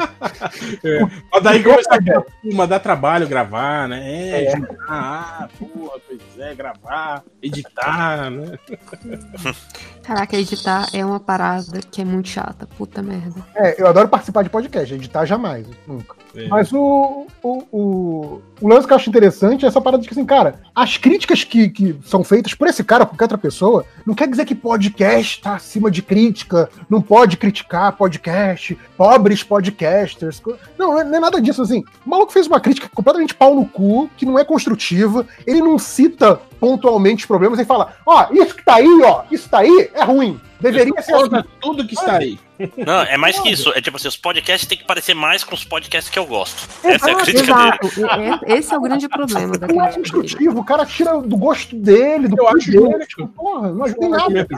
É. 0.84 1.00
Mas 1.32 1.42
daí 1.42 1.62
começa 1.62 1.88
a 1.94 2.00
pô, 2.20 2.26
mas 2.54 2.68
dá 2.68 2.78
trabalho 2.80 3.28
gravar, 3.28 3.88
né? 3.88 4.00
É, 4.08 4.52
É. 4.52 4.54
ah, 4.88 5.48
porra, 5.58 5.98
pois 6.06 6.20
é, 6.38 6.54
gravar, 6.54 7.22
editar, 7.42 8.30
né? 8.30 8.58
Caraca, 10.02 10.36
editar 10.36 10.88
é 10.92 11.04
uma 11.04 11.18
parada 11.18 11.80
que 11.90 12.00
é 12.00 12.04
muito 12.04 12.28
chata. 12.28 12.66
Puta 12.78 13.02
merda. 13.02 13.44
É, 13.54 13.80
eu 13.80 13.86
adoro 13.86 14.08
participar 14.08 14.42
de 14.42 14.50
podcast, 14.50 14.94
editar 14.94 15.24
jamais, 15.24 15.66
nunca. 15.86 16.14
É. 16.34 16.46
Mas 16.48 16.72
o, 16.72 17.26
o, 17.42 17.62
o, 17.72 18.42
o 18.60 18.68
lance 18.68 18.86
que 18.86 18.92
eu 18.92 18.96
acho 18.96 19.08
interessante 19.08 19.64
é 19.64 19.68
essa 19.68 19.80
parada 19.80 20.02
de 20.02 20.08
que, 20.08 20.14
assim, 20.14 20.24
cara, 20.24 20.60
as 20.74 20.96
críticas 20.96 21.42
que, 21.42 21.70
que 21.70 21.98
são 22.04 22.22
feitas 22.22 22.54
por 22.54 22.68
esse 22.68 22.84
cara, 22.84 23.04
por 23.04 23.12
qualquer 23.12 23.24
outra 23.24 23.38
pessoa, 23.38 23.84
não 24.04 24.14
quer 24.14 24.28
dizer 24.28 24.44
que 24.44 24.54
podcast 24.54 25.40
tá 25.40 25.54
acima 25.54 25.90
de 25.90 26.02
crítica, 26.02 26.68
não 26.88 27.00
pode 27.00 27.36
criticar 27.36 27.96
podcast, 27.96 28.78
pobres 28.96 29.42
podcasters. 29.42 30.42
Não, 30.78 30.92
não 30.92 31.00
é, 31.00 31.04
não 31.04 31.16
é 31.16 31.20
nada 31.20 31.40
disso, 31.40 31.62
assim. 31.62 31.82
O 32.04 32.10
maluco 32.10 32.32
fez 32.32 32.46
uma 32.46 32.60
crítica 32.60 32.88
completamente 32.94 33.34
pau 33.34 33.54
no 33.54 33.66
cu, 33.66 34.08
que 34.16 34.26
não 34.26 34.38
é 34.38 34.44
construtiva, 34.44 35.26
ele 35.46 35.60
não 35.60 35.78
cita 35.78 36.25
pontualmente 36.34 37.22
os 37.24 37.26
problemas 37.26 37.58
e 37.58 37.64
fala, 37.64 37.96
ó, 38.04 38.26
isso 38.32 38.54
que 38.54 38.64
tá 38.64 38.76
aí, 38.76 39.02
ó, 39.04 39.22
isso 39.30 39.48
tá 39.48 39.58
aí 39.58 39.90
é 39.94 40.02
ruim. 40.04 40.40
Deveria 40.58 41.02
ser 41.02 41.14
assim. 41.14 41.44
Tudo 41.60 41.86
que 41.86 41.94
está 41.94 42.16
aí. 42.16 42.38
Não, 42.78 43.02
é 43.02 43.18
mais 43.18 43.38
que 43.38 43.50
isso. 43.50 43.70
É 43.76 43.80
tipo 43.82 43.98
assim, 43.98 44.08
os 44.08 44.16
podcasts 44.16 44.66
têm 44.66 44.78
que 44.78 44.84
parecer 44.86 45.12
mais 45.12 45.44
com 45.44 45.54
os 45.54 45.62
podcasts 45.64 46.10
que 46.10 46.18
eu 46.18 46.24
gosto. 46.24 46.66
Essa 46.82 47.10
é 47.10 47.12
a 47.12 47.16
crítica 47.16 47.54
dele. 47.54 47.78
Exato. 47.82 48.48
E- 48.48 48.52
e- 48.54 48.58
Esse 48.58 48.72
é 48.72 48.78
o 48.78 48.80
grande 48.80 49.06
problema 49.06 49.58
da 49.58 49.66
Não 49.66 49.82
é 49.84 49.88
dele. 49.90 49.98
construtivo, 50.10 50.58
o 50.60 50.64
cara 50.64 50.86
tira 50.86 51.20
do 51.20 51.36
gosto 51.36 51.76
dele, 51.76 52.26
do 52.28 52.36
Eu 52.40 52.48
acho 52.48 52.70
dele. 52.70 52.78
justo. 52.90 53.06
Tipo, 53.06 53.28
porra, 53.28 53.70
não 53.70 53.84
ajuda 53.84 54.06
em 54.06 54.08
nada. 54.08 54.48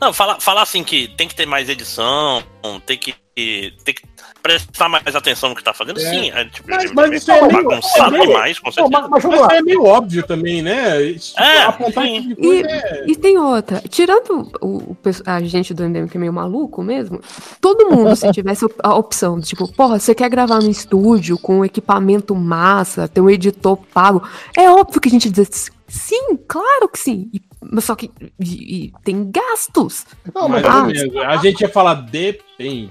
Não, 0.00 0.12
falar, 0.12 0.38
falar 0.38 0.62
assim 0.62 0.84
que 0.84 1.08
tem 1.08 1.26
que 1.26 1.34
ter 1.34 1.46
mais 1.46 1.68
edição, 1.68 2.40
tem 2.86 2.96
que, 2.96 3.16
tem 3.34 3.94
que 3.94 4.02
prestar 4.42 4.88
mais 4.88 5.14
atenção 5.14 5.50
no 5.50 5.54
que 5.56 5.62
tá 5.64 5.74
fazendo, 5.74 5.98
É. 6.00 6.10
sim. 6.10 6.30
É, 6.30 6.44
tipo, 6.46 6.70
Mas- 6.70 6.84
é- 6.90 6.94
mas 6.94 7.12
isso 7.22 7.30
é 7.30 7.40
meio- 7.42 7.52
bagunçado 7.64 8.14
é 8.14 8.18
meio- 8.18 8.26
demais, 8.30 8.58
com 8.58 8.66
Não, 8.68 8.72
certeza. 8.72 9.08
mas, 9.08 9.24
mas 9.24 9.38
Mas 9.40 9.52
é 9.52 9.62
meio 9.62 9.84
óbvio 9.84 10.26
também, 10.26 10.62
né? 10.62 11.02
Isso, 11.02 11.38
É, 11.38 11.62
apontar 11.64 12.04
sim. 12.04 12.28
tipo 12.28 12.42
coisa 12.42 12.66
é- 12.68 13.04
E 13.06 13.16
tem 13.16 13.38
outra, 13.38 13.82
tirando 13.88 14.50
o, 14.62 14.96
a 15.26 15.40
gente 15.42 15.74
do 15.74 15.82
MDM 15.84 16.08
que 16.08 16.16
é 16.16 16.20
meio 16.20 16.32
maluco 16.32 16.82
mesmo, 16.82 17.20
todo 17.60 17.90
mundo, 17.90 18.14
se 18.16 18.30
tivesse 18.32 18.66
a 18.82 18.94
opção, 18.94 19.40
tipo, 19.40 19.70
porra, 19.74 19.98
você 19.98 20.14
quer 20.14 20.28
gravar 20.30 20.60
no 20.62 20.70
estúdio 20.70 21.38
com 21.38 21.58
um 21.60 21.64
equipamento 21.64 22.34
massa, 22.34 23.08
ter 23.08 23.20
um 23.20 23.28
editor 23.30 23.76
pago, 23.92 24.22
é 24.56 24.70
óbvio 24.70 25.00
que 25.00 25.08
a 25.08 25.12
gente 25.12 25.28
diz 25.30 25.70
sim, 25.88 26.36
claro 26.46 26.88
que 26.88 26.98
sim. 26.98 27.28
E- 27.32 27.40
mas 27.60 27.84
só 27.84 27.94
que 27.94 28.10
e- 28.40 28.86
e 28.86 28.92
tem 29.04 29.30
gastos. 29.30 30.06
Não, 30.34 30.48
mas 30.48 30.64
Ah. 30.64 30.82
menos. 30.84 31.16
A 31.16 31.36
gente 31.38 31.60
ia 31.62 31.68
falar 31.68 31.94
depende. 31.94 32.90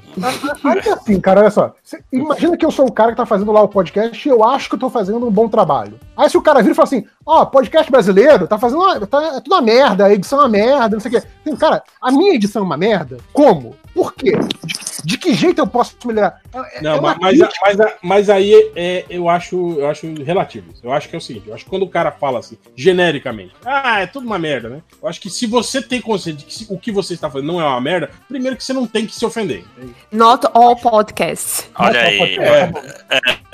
ainda 0.63 0.93
assim, 0.93 1.19
cara, 1.19 1.41
olha 1.41 1.49
só. 1.51 1.73
Cê- 1.83 2.03
imagina 2.11 2.55
que 2.57 2.65
eu 2.65 2.71
sou 2.71 2.87
o 2.87 2.91
cara 2.91 3.11
que 3.11 3.17
tá 3.17 3.25
fazendo 3.25 3.51
lá 3.51 3.61
o 3.61 3.67
podcast 3.67 4.27
e 4.27 4.31
eu 4.31 4.43
acho 4.43 4.69
que 4.69 4.75
eu 4.75 4.79
tô 4.79 4.89
fazendo 4.89 5.27
um 5.27 5.31
bom 5.31 5.47
trabalho. 5.47 5.99
Aí 6.15 6.29
se 6.29 6.37
o 6.37 6.41
cara 6.41 6.61
vira 6.61 6.71
e 6.71 6.75
fala 6.75 6.87
assim, 6.87 7.05
ó, 7.25 7.45
podcast 7.45 7.91
brasileiro 7.91 8.47
tá 8.47 8.57
fazendo 8.57 8.81
uma, 8.81 9.05
tá, 9.07 9.23
é 9.37 9.41
tudo 9.41 9.53
uma 9.53 9.61
merda, 9.61 10.05
a 10.05 10.13
edição 10.13 10.39
é 10.39 10.41
uma 10.43 10.49
merda, 10.49 10.89
não 10.95 10.99
sei 10.99 11.11
o 11.11 11.19
quê. 11.21 11.27
Assim, 11.45 11.55
cara, 11.57 11.83
a 12.01 12.11
minha 12.11 12.33
edição 12.35 12.61
é 12.61 12.65
uma 12.65 12.77
merda? 12.77 13.17
Como? 13.33 13.75
Por 13.93 14.13
quê? 14.13 14.31
De, 14.63 14.75
de 15.07 15.17
que 15.17 15.33
jeito 15.33 15.59
eu 15.59 15.65
posso 15.67 15.95
melhorar? 16.05 16.41
É- 16.53 16.79
é 16.79 16.81
Não, 16.81 16.99
uma 16.99 17.15
mas, 17.15 17.37
mas, 17.39 17.49
mas, 17.77 17.93
mas 18.01 18.29
aí 18.29 18.53
é, 18.75 19.05
eu, 19.09 19.29
acho, 19.29 19.79
eu 19.79 19.87
acho 19.87 20.13
relativo. 20.21 20.73
Eu 20.83 20.91
acho 20.91 21.07
que 21.07 21.15
é 21.15 21.17
o 21.17 21.21
seguinte: 21.21 21.47
eu 21.47 21.53
acho 21.55 21.63
que 21.63 21.69
quando 21.69 21.83
o 21.83 21.89
cara 21.89 22.11
fala 22.11 22.39
assim, 22.39 22.57
genericamente, 22.75 23.53
ah, 23.65 24.01
é 24.01 24.05
tudo 24.07 24.25
uma 24.25 24.37
merda, 24.37 24.67
né? 24.67 24.81
Eu 25.01 25.07
acho 25.07 25.21
que 25.21 25.29
se 25.29 25.45
você 25.47 25.81
tem 25.81 26.01
consciência 26.01 26.33
de 26.39 26.43
que 26.43 26.53
se- 26.53 26.67
o 26.69 26.77
que 26.77 26.91
você 26.91 27.13
está 27.13 27.29
fazendo 27.31 27.47
não 27.53 27.61
é 27.61 27.63
uma 27.63 27.79
merda, 27.79 28.09
primeiro 28.27 28.57
que 28.57 28.63
você 28.65 28.73
não 28.73 28.85
tem 28.85 29.05
que 29.05 29.15
se 29.15 29.25
ofender. 29.25 29.63
entende? 29.77 29.95
Not 30.11 30.45
all 30.53 30.75
podcasts. 30.75 31.69
Olha 31.79 32.01
aí. 32.01 32.17
pode- 32.17 32.39
É. 32.39 32.71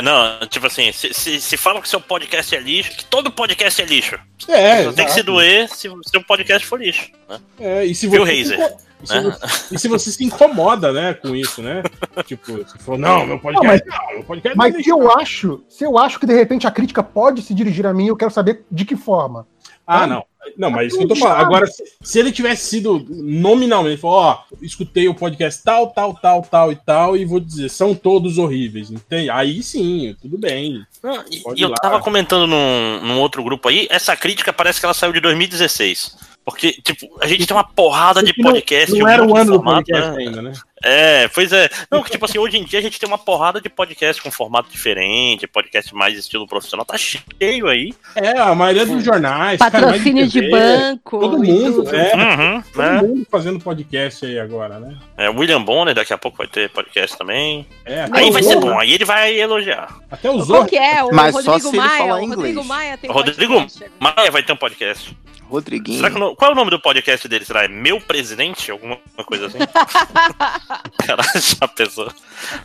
Não, 0.02 0.40
tipo 0.48 0.66
assim, 0.66 0.92
se, 0.92 1.14
se, 1.14 1.40
se 1.40 1.56
fala 1.56 1.80
que 1.82 1.88
seu 1.88 2.02
podcast 2.02 2.56
é 2.56 2.60
lixo, 2.60 2.92
que 2.98 3.06
todo 3.06 3.32
podcast 3.32 3.80
é 3.80 3.86
lixo. 3.86 4.18
É, 4.48 4.84
Só 4.86 4.92
tem 4.94 5.06
que 5.06 5.12
se 5.12 5.22
doer 5.22 5.70
se 5.70 5.88
o 5.88 6.00
seu 6.04 6.24
podcast 6.24 6.66
for 6.66 6.82
lixo. 6.82 7.10
Né? 7.30 7.40
É, 7.60 7.86
e 7.86 7.94
se 7.94 8.08
você 8.08 8.22
Hazer, 8.24 8.58
se- 8.58 8.76
e 9.04 9.08
se 9.08 9.14
né? 9.16 9.22
você- 9.22 9.76
E 9.76 9.80
se 9.80 9.88
você 9.88 10.12
se 10.12 10.24
incomoda, 10.24 10.92
né, 10.92 11.14
com 11.14 11.36
isso, 11.36 11.62
né? 11.62 11.84
Tipo, 12.26 12.68
se 12.68 12.78
for, 12.80 12.98
não, 12.98 13.26
meu 13.26 13.40
podcast 13.40 13.86
não, 13.88 14.14
meu 14.14 14.24
podcast 14.24 14.58
Mas 14.58 14.74
não 14.74 14.84
se 14.84 14.90
eu 14.90 15.12
acho, 15.18 15.64
se 15.68 15.84
eu 15.84 15.98
acho 15.98 16.20
que 16.20 16.26
de 16.26 16.34
repente 16.34 16.66
a 16.68 16.72
crítica 16.72 17.04
pode 17.04 17.42
se 17.42 17.54
dirigir 17.54 17.86
a 17.86 17.94
mim, 17.94 18.08
eu 18.08 18.16
quero 18.18 18.32
saber 18.32 18.66
de 18.72 18.86
que 18.86 18.96
forma. 18.96 19.46
Ah, 19.86 20.08
não. 20.08 20.24
Não, 20.58 20.70
mas 20.70 20.88
isso 20.88 20.98
que 20.98 21.04
eu 21.04 21.08
tô 21.08 21.16
falando. 21.16 21.40
Agora, 21.40 21.66
se, 22.02 22.20
ele 22.20 22.32
tivesse 22.32 22.66
sido 22.66 23.06
nominalmente, 23.10 24.02
falou, 24.02 24.18
ó, 24.18 24.40
escutei 24.62 25.08
o 25.08 25.16
podcast 25.16 25.64
tal, 25.64 25.88
tal, 25.88 26.14
tal, 26.14 26.42
tal 26.42 26.72
e 26.72 26.76
tal, 26.76 27.18
e 27.18 27.26
vou 27.26 27.40
dizer, 27.40 27.70
são 27.70 27.96
todos 27.96 28.38
horríveis, 28.38 28.92
entende? 28.92 29.30
Aí 29.30 29.64
sim, 29.64 30.16
tudo 30.22 30.38
bem. 30.38 30.86
Não, 31.02 31.24
e, 31.30 31.42
e 31.56 31.62
eu 31.62 31.70
lá. 31.70 31.76
tava 31.76 32.02
comentando 32.02 32.46
num, 32.46 33.00
num 33.02 33.20
outro 33.20 33.44
grupo 33.44 33.70
aí, 33.70 33.88
essa 33.90 34.16
crítica 34.16 34.52
parece 34.52 34.80
que 34.80 34.86
ela 34.86 34.94
saiu 34.94 35.14
de 35.14 35.22
2016. 35.22 36.18
Porque, 36.46 36.74
tipo, 36.74 37.08
a 37.22 37.28
gente 37.28 37.48
tem 37.48 37.56
uma 37.56 37.64
porrada 37.64 38.22
de 38.22 38.34
não- 38.38 38.52
podcast. 38.52 38.98
Não, 38.98 39.08
era 39.08 39.26
o 39.26 39.36
ano 39.36 39.54
do 39.54 39.64
podcast 39.64 40.12
né? 40.12 40.18
ainda, 40.18 40.42
né? 40.42 40.54
É, 40.84 41.28
pois 41.30 41.52
é. 41.54 41.70
Não, 41.90 42.04
que 42.04 42.12
tipo 42.12 42.26
assim, 42.26 42.38
hoje 42.38 42.58
em 42.58 42.66
dia 42.66 42.80
a 42.80 42.82
gente 42.82 43.00
tem 43.00 43.08
uma 43.08 43.18
porrada 43.18 43.62
de 43.62 43.70
podcast 43.70 44.22
com 44.22 44.30
formato 44.30 44.70
diferente, 44.70 45.48
podcast 45.48 45.96
mais 45.96 46.18
estilo 46.18 46.46
profissional, 46.46 46.86
tá 46.86 46.98
cheio 46.98 47.68
aí. 47.68 47.94
É, 48.16 48.38
a 48.38 48.54
maioria 48.54 48.86
dos 48.86 49.04
jornais. 49.04 49.58
Patrocínio 49.58 50.28
de 50.28 50.42
TV, 50.42 50.50
banco. 50.52 51.20
Todo 51.20 51.38
mundo, 51.38 51.84
tudo. 51.84 51.96
é. 51.96 52.14
Uhum, 52.16 52.62
Todo 52.62 52.78
né? 52.82 53.02
mundo 53.02 53.28
fazendo 53.32 53.60
podcast 53.60 54.26
aí 54.26 54.38
agora, 54.38 54.80
né? 54.80 54.98
É, 55.18 55.30
William 55.30 55.62
Bonner 55.64 55.96
daqui 55.96 56.12
a 56.14 56.18
pouco 56.18 56.38
vai 56.38 56.48
ter 56.48 56.70
podcast 56.70 57.18
também. 57.18 57.66
É, 57.86 58.06
Aí 58.12 58.30
vai 58.30 58.44
ser 58.44 58.60
bom, 58.60 58.78
aí 58.78 58.92
ele 58.94 59.06
vai 59.06 59.34
elogiar. 59.40 59.88
Até 60.12 60.30
o 60.30 60.34
Qual 60.34 60.46
Zorro. 60.46 60.66
que 60.68 60.76
é? 60.78 61.02
O 61.04 61.14
Mas 61.14 61.34
só 61.34 61.52
Rodrigo 61.54 61.70
se 61.70 61.76
ele 61.78 61.78
Maia. 61.88 61.98
falar 61.98 62.16
o 62.16 62.20
Rodrigo 62.26 62.48
inglês. 62.48 62.68
Maia 62.68 62.98
tem 62.98 63.10
Rodrigo 63.12 63.54
podcast. 63.56 63.92
Maia 64.00 64.32
vai 64.32 64.44
ter 64.44 64.54
um 64.54 64.58
podcast. 64.58 65.18
Rodriguinho. 65.50 65.98
Será 66.00 66.10
que 66.10 66.36
qual 66.36 66.50
é 66.50 66.54
o 66.54 66.56
nome 66.56 66.72
do 66.72 66.80
podcast 66.80 67.28
dele? 67.28 67.46
Será? 67.46 67.66
É 67.66 67.68
Meu 67.68 68.02
Presidente? 68.02 68.72
Alguma 68.72 68.98
coisa 69.26 69.48
assim? 69.48 69.60
Caralho, 71.06 71.42
já 71.42 71.68
pensou? 71.68 72.12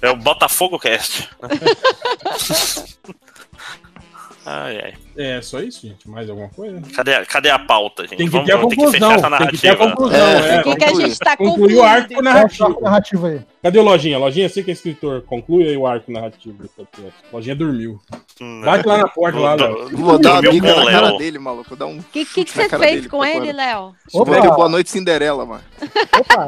É 0.01 0.11
o 0.11 0.17
Botafogo 0.17 0.79
Cast. 0.79 1.29
ai, 4.45 4.81
ai. 4.81 5.08
É 5.21 5.43
só 5.43 5.59
isso, 5.59 5.85
gente? 5.85 6.09
Mais 6.09 6.31
alguma 6.31 6.49
coisa? 6.49 6.81
Cadê, 6.95 7.13
a- 7.17 7.27
cadê 7.27 7.51
a 7.51 7.59
pauta, 7.59 8.05
gente? 8.05 8.17
Tem 8.19 8.27
que 8.29 8.33
Vamos, 8.33 8.47
ter 8.47 8.53
a 8.55 8.59
conclusão. 8.61 9.21
Tem 9.39 9.49
que 9.49 9.59
ter 9.59 9.69
a 9.71 9.77
conclusão, 9.77 10.17
É, 10.17 10.55
é. 10.55 10.61
O 10.61 10.63
que, 10.63 10.77
que 10.77 10.85
a 10.85 10.95
gente 10.95 11.19
tá 11.19 11.37
concluindo? 11.37 11.81
o 11.81 11.83
arco 11.83 12.23
narrativo. 12.23 12.67
arco 12.69 12.85
narrativo 12.85 13.27
aí? 13.27 13.41
Cadê 13.61 13.81
o 13.81 13.83
Lojinha? 13.83 14.17
Lojinha, 14.17 14.49
você 14.49 14.63
que 14.63 14.71
é 14.71 14.75
escritor, 14.75 15.23
conclui 15.23 15.67
aí 15.67 15.77
o 15.77 15.89
arco 15.89 16.13
narrativo. 16.13 16.71
Lojinha 17.33 17.57
dormiu. 17.57 18.01
Hum, 18.41 18.63
Bate 18.65 18.87
lá 18.87 18.99
na 18.99 19.09
porta, 19.09 19.41
lá, 19.41 19.55
Léo. 19.57 19.89
Vou 19.97 20.21
dar 20.21 20.35
uma 20.35 20.43
bica 20.53 20.73
na 20.77 20.89
cara 20.89 21.19
dele, 21.19 21.39
maluco. 21.41 21.71
Vou 21.71 21.77
dar 21.79 21.87
um. 21.87 21.99
O 21.99 22.03
que, 22.13 22.25
que, 22.25 22.45
que 22.45 22.53
você 22.53 22.69
fez 22.69 22.81
dele, 22.81 23.09
com 23.09 23.25
ele. 23.25 23.53
Léo? 23.53 23.97
Opa. 24.13 24.37
Opa. 24.39 24.51
boa 24.55 24.69
noite, 24.69 24.89
Cinderela, 24.89 25.45
mano. 25.45 25.65
Opa! 26.17 26.47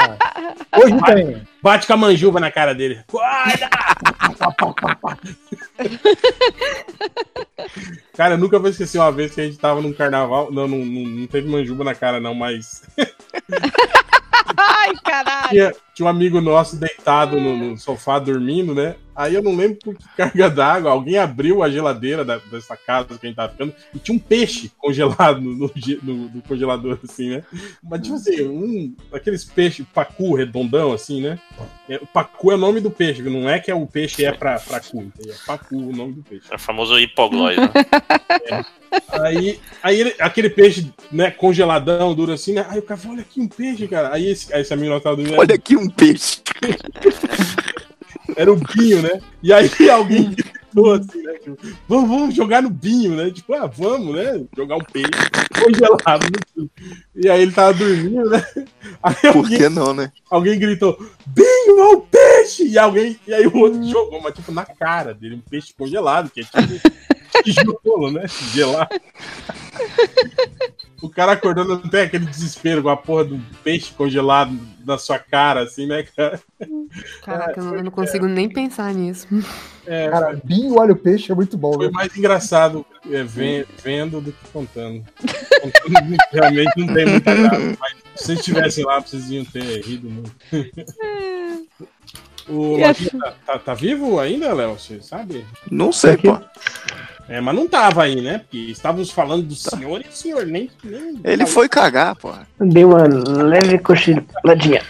Hoje 0.78 0.94
tem. 1.06 1.42
Bate 1.60 1.88
com 1.88 1.92
a 1.92 1.96
manjuba 1.96 2.38
na 2.38 2.52
cara 2.52 2.72
dele. 2.72 3.00
Guarda! 3.10 3.68
Cara, 8.16 8.34
eu 8.34 8.38
nunca 8.60 8.62
vou 8.62 8.70
esquecer 8.70 8.98
uma 8.98 9.10
vez 9.10 9.34
que 9.34 9.40
a 9.40 9.44
gente 9.44 9.58
tava 9.58 9.80
num 9.80 9.92
carnaval. 9.92 10.52
Não, 10.52 10.68
não, 10.68 10.78
não, 10.78 11.02
não 11.08 11.26
teve 11.26 11.48
manjuba 11.48 11.82
na 11.82 11.94
cara, 11.94 12.20
não, 12.20 12.34
mas. 12.34 12.82
Ai, 14.56 14.92
caralho. 15.02 15.48
tinha, 15.48 15.72
tinha 16.00 16.06
um 16.06 16.08
amigo 16.10 16.40
nosso 16.40 16.76
deitado 16.76 17.38
no, 17.38 17.54
no 17.56 17.76
sofá 17.78 18.18
dormindo, 18.18 18.74
né? 18.74 18.96
Aí 19.14 19.34
eu 19.34 19.42
não 19.42 19.54
lembro 19.54 19.76
por 19.84 19.94
que 19.94 20.04
carga 20.16 20.48
d'água. 20.48 20.90
Alguém 20.92 21.18
abriu 21.18 21.62
a 21.62 21.68
geladeira 21.68 22.24
da- 22.24 22.38
dessa 22.50 22.74
casa 22.74 23.18
que 23.18 23.26
a 23.26 23.28
gente 23.28 23.36
tava 23.36 23.52
ficando 23.52 23.74
e 23.94 23.98
tinha 23.98 24.16
um 24.16 24.18
peixe 24.18 24.70
congelado 24.78 25.42
no, 25.42 25.52
no 25.52 25.70
no- 26.02 26.30
no 26.30 26.42
congelador, 26.42 26.98
assim, 27.04 27.28
né? 27.28 27.42
Mas, 27.82 28.00
tipo 28.00 28.14
assim, 28.14 28.48
um 28.48 28.94
aqueles 29.12 29.44
peixes 29.44 29.84
pacu 29.92 30.34
redondão, 30.34 30.92
assim, 30.92 31.20
né? 31.20 31.38
É, 31.86 31.96
o 31.96 32.06
pacu 32.06 32.50
é 32.50 32.54
o 32.54 32.58
nome 32.58 32.80
do 32.80 32.90
peixe, 32.90 33.20
não 33.22 33.46
é 33.50 33.58
que 33.58 33.70
é 33.70 33.74
o 33.74 33.86
peixe 33.86 34.24
é 34.24 34.32
pra, 34.32 34.58
pra 34.58 34.80
cu, 34.80 35.12
é 35.26 35.32
pacu 35.46 35.76
o 35.76 35.92
nome 35.94 36.14
do 36.14 36.22
peixe. 36.22 36.46
É 36.50 36.54
o 36.54 36.58
famoso 36.58 36.98
hipoglós, 36.98 37.56
né? 37.58 37.68
Aí, 39.12 39.60
aí 39.82 40.00
ele- 40.00 40.14
aquele 40.18 40.48
peixe, 40.48 40.92
né, 41.12 41.30
congeladão, 41.30 42.14
duro 42.14 42.32
assim, 42.32 42.54
né? 42.54 42.64
Aí 42.70 42.78
o 42.78 42.82
cara 42.82 42.98
falou, 42.98 43.16
olha 43.16 43.22
aqui 43.22 43.40
um 43.40 43.48
peixe, 43.48 43.86
cara. 43.86 44.12
Aí 44.14 44.28
esse, 44.28 44.52
aí 44.54 44.62
esse 44.62 44.72
amigo 44.72 44.88
nosso 44.90 45.02
tava 45.04 45.16
dormindo, 45.16 45.38
Olha 45.38 45.54
aqui 45.54 45.76
um 45.76 45.88
peixe. 45.90 46.40
era 48.36 48.52
o 48.52 48.56
binho, 48.56 49.02
né? 49.02 49.20
E 49.42 49.52
aí 49.52 49.70
alguém 49.90 50.30
gritou 50.30 50.92
assim, 50.92 51.22
né? 51.22 51.32
Tipo, 51.34 51.58
vamos, 51.88 52.08
vamos 52.08 52.34
jogar 52.34 52.62
no 52.62 52.70
binho, 52.70 53.16
né? 53.16 53.30
Tipo, 53.30 53.54
ah, 53.54 53.66
vamos, 53.66 54.14
né? 54.14 54.44
Jogar 54.56 54.76
um 54.76 54.84
peixe 54.84 55.10
congelado. 55.62 56.26
no 56.56 56.70
binho. 56.78 57.00
E 57.16 57.28
aí 57.28 57.42
ele 57.42 57.52
tava 57.52 57.74
dormindo, 57.74 58.30
né? 58.30 58.44
Aí 59.02 59.14
Por 59.14 59.36
alguém, 59.36 59.58
que 59.58 59.68
não, 59.68 59.94
né? 59.94 60.12
alguém 60.30 60.58
gritou, 60.58 60.98
binho, 61.26 61.80
é 61.80 61.94
o 61.94 62.00
peixe! 62.00 62.66
E 62.66 62.78
alguém, 62.78 63.18
e 63.26 63.34
aí 63.34 63.46
o 63.46 63.56
outro 63.56 63.82
jogou, 63.88 64.20
mas 64.20 64.34
tipo, 64.34 64.52
na 64.52 64.64
cara 64.64 65.14
dele, 65.14 65.36
um 65.36 65.50
peixe 65.50 65.72
congelado, 65.76 66.30
que 66.30 66.40
é 66.40 66.44
tipo 66.44 66.90
tijolo, 67.42 68.10
né? 68.10 68.24
Gelado. 68.52 69.00
O 71.00 71.08
cara 71.08 71.32
acordando 71.32 71.78
não 71.78 71.88
tem 71.88 72.02
aquele 72.02 72.26
desespero 72.26 72.82
com 72.82 72.90
a 72.90 72.96
porra 72.96 73.24
do 73.24 73.40
peixe 73.62 73.92
congelado 73.92 74.58
na 74.84 74.98
sua 74.98 75.18
cara, 75.18 75.62
assim, 75.62 75.86
né, 75.86 76.02
cara? 76.16 76.40
Caraca, 77.24 77.60
eu 77.60 77.64
não, 77.64 77.74
eu 77.76 77.84
não 77.84 77.90
consigo 77.90 78.26
nem 78.26 78.48
pensar 78.48 78.92
nisso. 78.94 79.26
É, 79.86 80.08
Cara, 80.08 80.38
Binho 80.44 80.78
Olha 80.78 80.92
o 80.92 80.96
Peixe 80.96 81.32
é 81.32 81.34
muito 81.34 81.56
bom, 81.56 81.72
Foi 81.74 81.86
né? 81.86 81.92
mais 81.92 82.16
engraçado 82.16 82.84
é, 83.10 83.22
ven- 83.22 83.64
vendo 83.82 84.20
do 84.20 84.32
que 84.32 84.48
contando. 84.52 85.04
Contando 85.60 86.16
realmente 86.32 86.72
não 86.76 86.94
tem 86.94 87.06
muita 87.06 87.34
graça, 87.34 87.76
mas 87.80 87.92
se 88.14 88.24
vocês 88.26 88.38
estivessem 88.40 88.84
lá, 88.84 89.00
vocês 89.00 89.30
iam 89.30 89.44
ter 89.44 89.80
rido 89.84 90.08
muito. 90.10 90.32
O 92.48 92.78
E 92.78 92.84
Lojinha 92.86 93.10
tá, 93.20 93.34
tá- 93.46 93.58
tá 93.58 93.74
vivo 93.74 94.18
ainda, 94.18 94.52
Léo? 94.52 94.72
Você 94.78 95.00
sabe? 95.02 95.44
Não 95.70 95.92
sei, 95.92 96.16
pô. 96.16 96.38
É, 97.30 97.40
mas 97.40 97.54
não 97.54 97.68
tava 97.68 98.02
aí, 98.02 98.20
né? 98.20 98.38
Porque 98.38 98.58
estávamos 98.58 99.08
falando 99.12 99.44
do 99.44 99.54
senhor 99.54 100.02
e 100.04 100.08
o 100.08 100.12
senhor 100.12 100.44
nem. 100.46 100.68
nem 100.82 101.20
Ele 101.22 101.46
foi 101.46 101.68
cagar, 101.68 102.16
pô. 102.16 102.32
Dei 102.58 102.84
uma 102.84 103.04
leve 103.06 103.78
cochiladinha. 103.78 104.82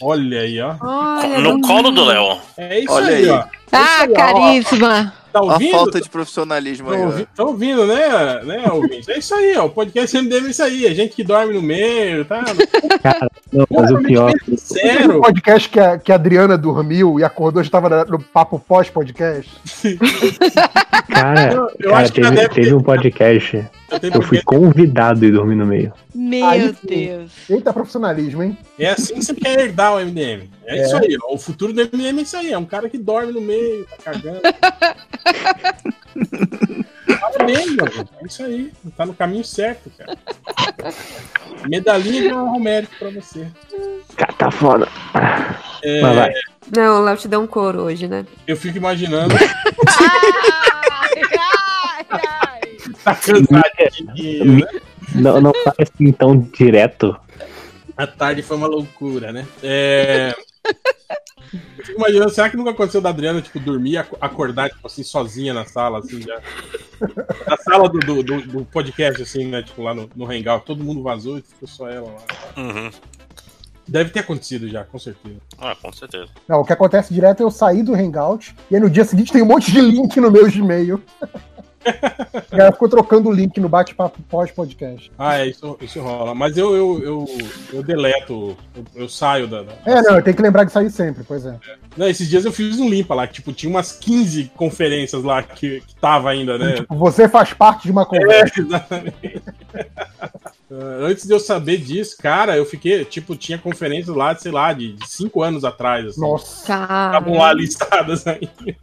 Olha 0.00 0.40
aí, 0.40 0.60
ó. 0.60 0.74
Olha, 0.80 1.38
No 1.38 1.60
colo 1.60 1.92
do 1.92 2.04
Léo. 2.04 2.38
É 2.56 2.80
isso 2.80 2.92
Olha 2.92 3.08
aí, 3.08 3.24
aí. 3.24 3.30
ó. 3.30 3.44
Ah, 3.70 4.00
aí, 4.00 4.10
ó. 4.10 4.14
carisma. 4.14 5.14
Tá 5.32 5.40
A 5.40 5.42
ouvindo? 5.42 5.70
falta 5.72 6.00
de 6.00 6.08
profissionalismo 6.08 6.88
aí, 6.90 6.94
Estão 6.96 7.08
ó. 7.08 7.12
ouvi- 7.12 7.28
tão 7.36 7.46
ouvindo, 7.48 7.86
né, 7.86 8.42
né, 8.44 8.64
ouvinte? 8.72 9.10
É 9.10 9.18
isso 9.18 9.34
aí, 9.34 9.56
ó. 9.56 9.66
O 9.66 9.70
podcast 9.70 10.16
MDM 10.16 10.46
é 10.46 10.50
isso 10.50 10.62
aí. 10.62 10.86
A 10.86 10.94
gente 10.94 11.14
que 11.14 11.22
dorme 11.22 11.52
no 11.54 11.60
meio, 11.62 12.24
tá? 12.24 12.44
Cara, 13.02 13.30
não, 13.52 13.66
mas 13.70 13.90
o 13.90 13.98
pior. 14.02 14.32
Teve 14.32 14.52
um 14.52 14.56
Sério. 14.56 15.20
podcast 15.20 15.68
que 15.68 15.78
a, 15.80 15.98
que 15.98 16.10
a 16.12 16.14
Adriana 16.14 16.56
dormiu 16.56 17.20
e 17.20 17.24
acordou, 17.24 17.62
já 17.62 17.70
tava 17.70 18.04
no 18.06 18.18
papo 18.18 18.58
pós-podcast. 18.58 19.50
Cara, 21.08 21.52
Eu 21.78 21.90
cara 21.90 22.02
acho 22.02 22.12
que 22.12 22.20
teve, 22.20 22.36
deve 22.36 22.48
teve 22.54 22.74
um 22.74 22.82
podcast 22.82 23.56
Eu 23.56 24.10
eu 24.14 24.22
fui 24.22 24.42
convidado 24.42 25.24
e 25.24 25.30
dormi 25.30 25.54
no 25.54 25.66
meio. 25.66 25.92
Meu 26.14 26.46
Aí. 26.46 26.74
Deus. 26.82 27.32
Eita, 27.48 27.72
profissionalismo, 27.72 28.42
hein? 28.42 28.56
É 28.78 28.90
assim 28.90 29.14
que 29.14 29.24
você 29.24 29.34
quer 29.34 29.58
herdar 29.60 29.94
o 29.94 30.00
MDM. 30.00 30.48
É, 30.68 30.78
É. 30.78 30.82
isso 30.82 30.96
aí, 30.96 31.16
ó. 31.22 31.34
O 31.34 31.38
futuro 31.38 31.72
do 31.72 31.80
MDM 31.80 32.18
é 32.18 32.22
isso 32.22 32.36
aí. 32.36 32.52
É 32.52 32.58
um 32.58 32.64
cara 32.66 32.88
que 32.90 32.98
dorme 32.98 33.32
no 33.32 33.40
meio, 33.40 33.86
tá 33.86 33.96
cagando. 34.12 34.40
Parabéns, 37.20 37.74
mano. 37.76 38.08
É 38.22 38.26
isso 38.26 38.42
aí. 38.42 38.72
Tá 38.96 39.06
no 39.06 39.14
caminho 39.14 39.44
certo, 39.44 39.90
cara. 39.96 40.16
Medalhinha 41.68 42.22
de 42.22 42.32
honra 42.32 42.58
mérito 42.58 42.92
pra 42.98 43.10
você. 43.10 43.46
Cara, 44.16 44.32
tá 44.34 44.50
foda. 44.50 44.88
É, 45.82 46.00
Mas 46.02 46.16
vai. 46.16 46.32
Não, 46.76 47.00
o 47.00 47.04
Léo 47.04 47.16
te 47.16 47.28
deu 47.28 47.40
um 47.40 47.46
couro 47.46 47.82
hoje, 47.82 48.06
né? 48.08 48.26
eu 48.46 48.56
fico 48.56 48.76
imaginando. 48.76 49.34
Ai, 49.34 49.48
ai, 52.10 52.10
ai. 52.10 52.60
tá 53.04 53.14
cansadinho, 53.14 54.58
né? 54.58 54.66
Não, 55.14 55.40
não 55.40 55.52
parece 55.64 55.92
assim 55.94 56.12
tão 56.12 56.38
direto. 56.40 57.16
A 57.96 58.06
tarde 58.06 58.42
foi 58.42 58.56
uma 58.56 58.66
loucura, 58.66 59.32
né? 59.32 59.46
É. 59.62 60.34
Eu 61.78 61.84
fico 61.84 61.98
imaginando, 61.98 62.30
será 62.30 62.50
que 62.50 62.56
nunca 62.56 62.70
aconteceu 62.70 63.00
da 63.00 63.08
Adriana, 63.08 63.40
tipo, 63.40 63.58
dormir 63.58 63.92
e 63.92 63.96
ac- 63.98 64.16
acordar, 64.20 64.68
tipo 64.68 64.86
assim, 64.86 65.02
sozinha 65.02 65.54
na 65.54 65.64
sala, 65.64 66.00
assim, 66.00 66.20
já? 66.20 66.40
Na 67.46 67.56
sala 67.56 67.88
do, 67.88 67.98
do, 68.00 68.22
do- 68.22 68.42
do 68.46 68.64
podcast, 68.66 69.22
assim, 69.22 69.46
né? 69.46 69.62
Tipo, 69.62 69.82
lá 69.82 69.94
no, 69.94 70.10
no 70.14 70.30
Hangout, 70.30 70.66
todo 70.66 70.84
mundo 70.84 71.02
vazou 71.02 71.38
e 71.38 71.42
ficou 71.42 71.66
só 71.66 71.88
ela 71.88 72.10
lá. 72.10 72.62
Uhum. 72.62 72.90
Deve 73.86 74.10
ter 74.10 74.18
acontecido 74.20 74.68
já, 74.68 74.84
com 74.84 74.98
certeza. 74.98 75.36
Ah, 75.58 75.74
com 75.74 75.90
certeza. 75.90 76.28
Não, 76.46 76.60
o 76.60 76.64
que 76.64 76.74
acontece 76.74 77.14
direto 77.14 77.40
é 77.40 77.44
eu 77.44 77.50
sair 77.50 77.82
do 77.82 77.94
Hangout 77.94 78.54
e 78.70 78.74
aí 78.74 78.80
no 78.82 78.90
dia 78.90 79.04
seguinte 79.06 79.32
tem 79.32 79.40
um 79.40 79.46
monte 79.46 79.72
de 79.72 79.80
link 79.80 80.20
no 80.20 80.30
meu 80.30 80.50
Gmail. 80.50 81.02
A 82.50 82.56
galera 82.56 82.72
ficou 82.72 82.88
trocando 82.88 83.28
o 83.28 83.32
link 83.32 83.58
no 83.60 83.68
bate-papo 83.68 84.20
pós-podcast. 84.28 85.10
Ah, 85.18 85.38
é, 85.38 85.46
isso, 85.48 85.76
isso 85.80 86.00
rola. 86.00 86.34
Mas 86.34 86.56
eu, 86.56 86.74
eu, 86.76 87.02
eu, 87.02 87.26
eu 87.72 87.82
deleto, 87.82 88.56
eu, 88.76 88.84
eu 89.02 89.08
saio 89.08 89.46
da. 89.46 89.62
da- 89.62 89.72
É, 89.86 90.02
não, 90.02 90.16
eu 90.16 90.22
tenho 90.22 90.36
que 90.36 90.42
lembrar 90.42 90.64
de 90.64 90.72
sair 90.72 90.90
sempre, 90.90 91.24
pois 91.24 91.44
é. 91.46 91.56
Não, 91.96 92.08
esses 92.08 92.28
dias 92.28 92.44
eu 92.44 92.52
fiz 92.52 92.78
um 92.78 92.88
limpa 92.88 93.14
lá, 93.14 93.26
que, 93.26 93.34
tipo, 93.34 93.52
tinha 93.52 93.70
umas 93.70 93.92
15 93.92 94.52
conferências 94.56 95.22
lá 95.22 95.42
que, 95.42 95.80
que 95.80 95.94
tava 95.96 96.30
ainda, 96.30 96.56
né? 96.58 96.72
Tipo, 96.76 96.94
você 96.96 97.28
faz 97.28 97.52
parte 97.52 97.84
de 97.84 97.90
uma 97.92 98.04
conversa. 98.06 98.60
É, 98.60 98.62
exatamente. 98.62 99.42
Ah, 100.70 101.06
Antes 101.06 101.26
de 101.26 101.32
eu 101.32 101.40
saber 101.40 101.78
disso, 101.78 102.16
cara, 102.18 102.56
eu 102.56 102.66
fiquei, 102.66 103.04
tipo, 103.04 103.34
tinha 103.36 103.58
conferências 103.58 104.14
lá, 104.14 104.34
sei 104.36 104.52
lá, 104.52 104.72
de, 104.72 104.92
de 104.92 105.08
cinco 105.08 105.42
anos 105.42 105.64
atrás, 105.64 106.06
assim. 106.06 106.20
Nossa. 106.20 106.60
Estavam 106.60 107.38
lá 107.38 107.52
listadas 107.52 108.26
aí. 108.26 108.48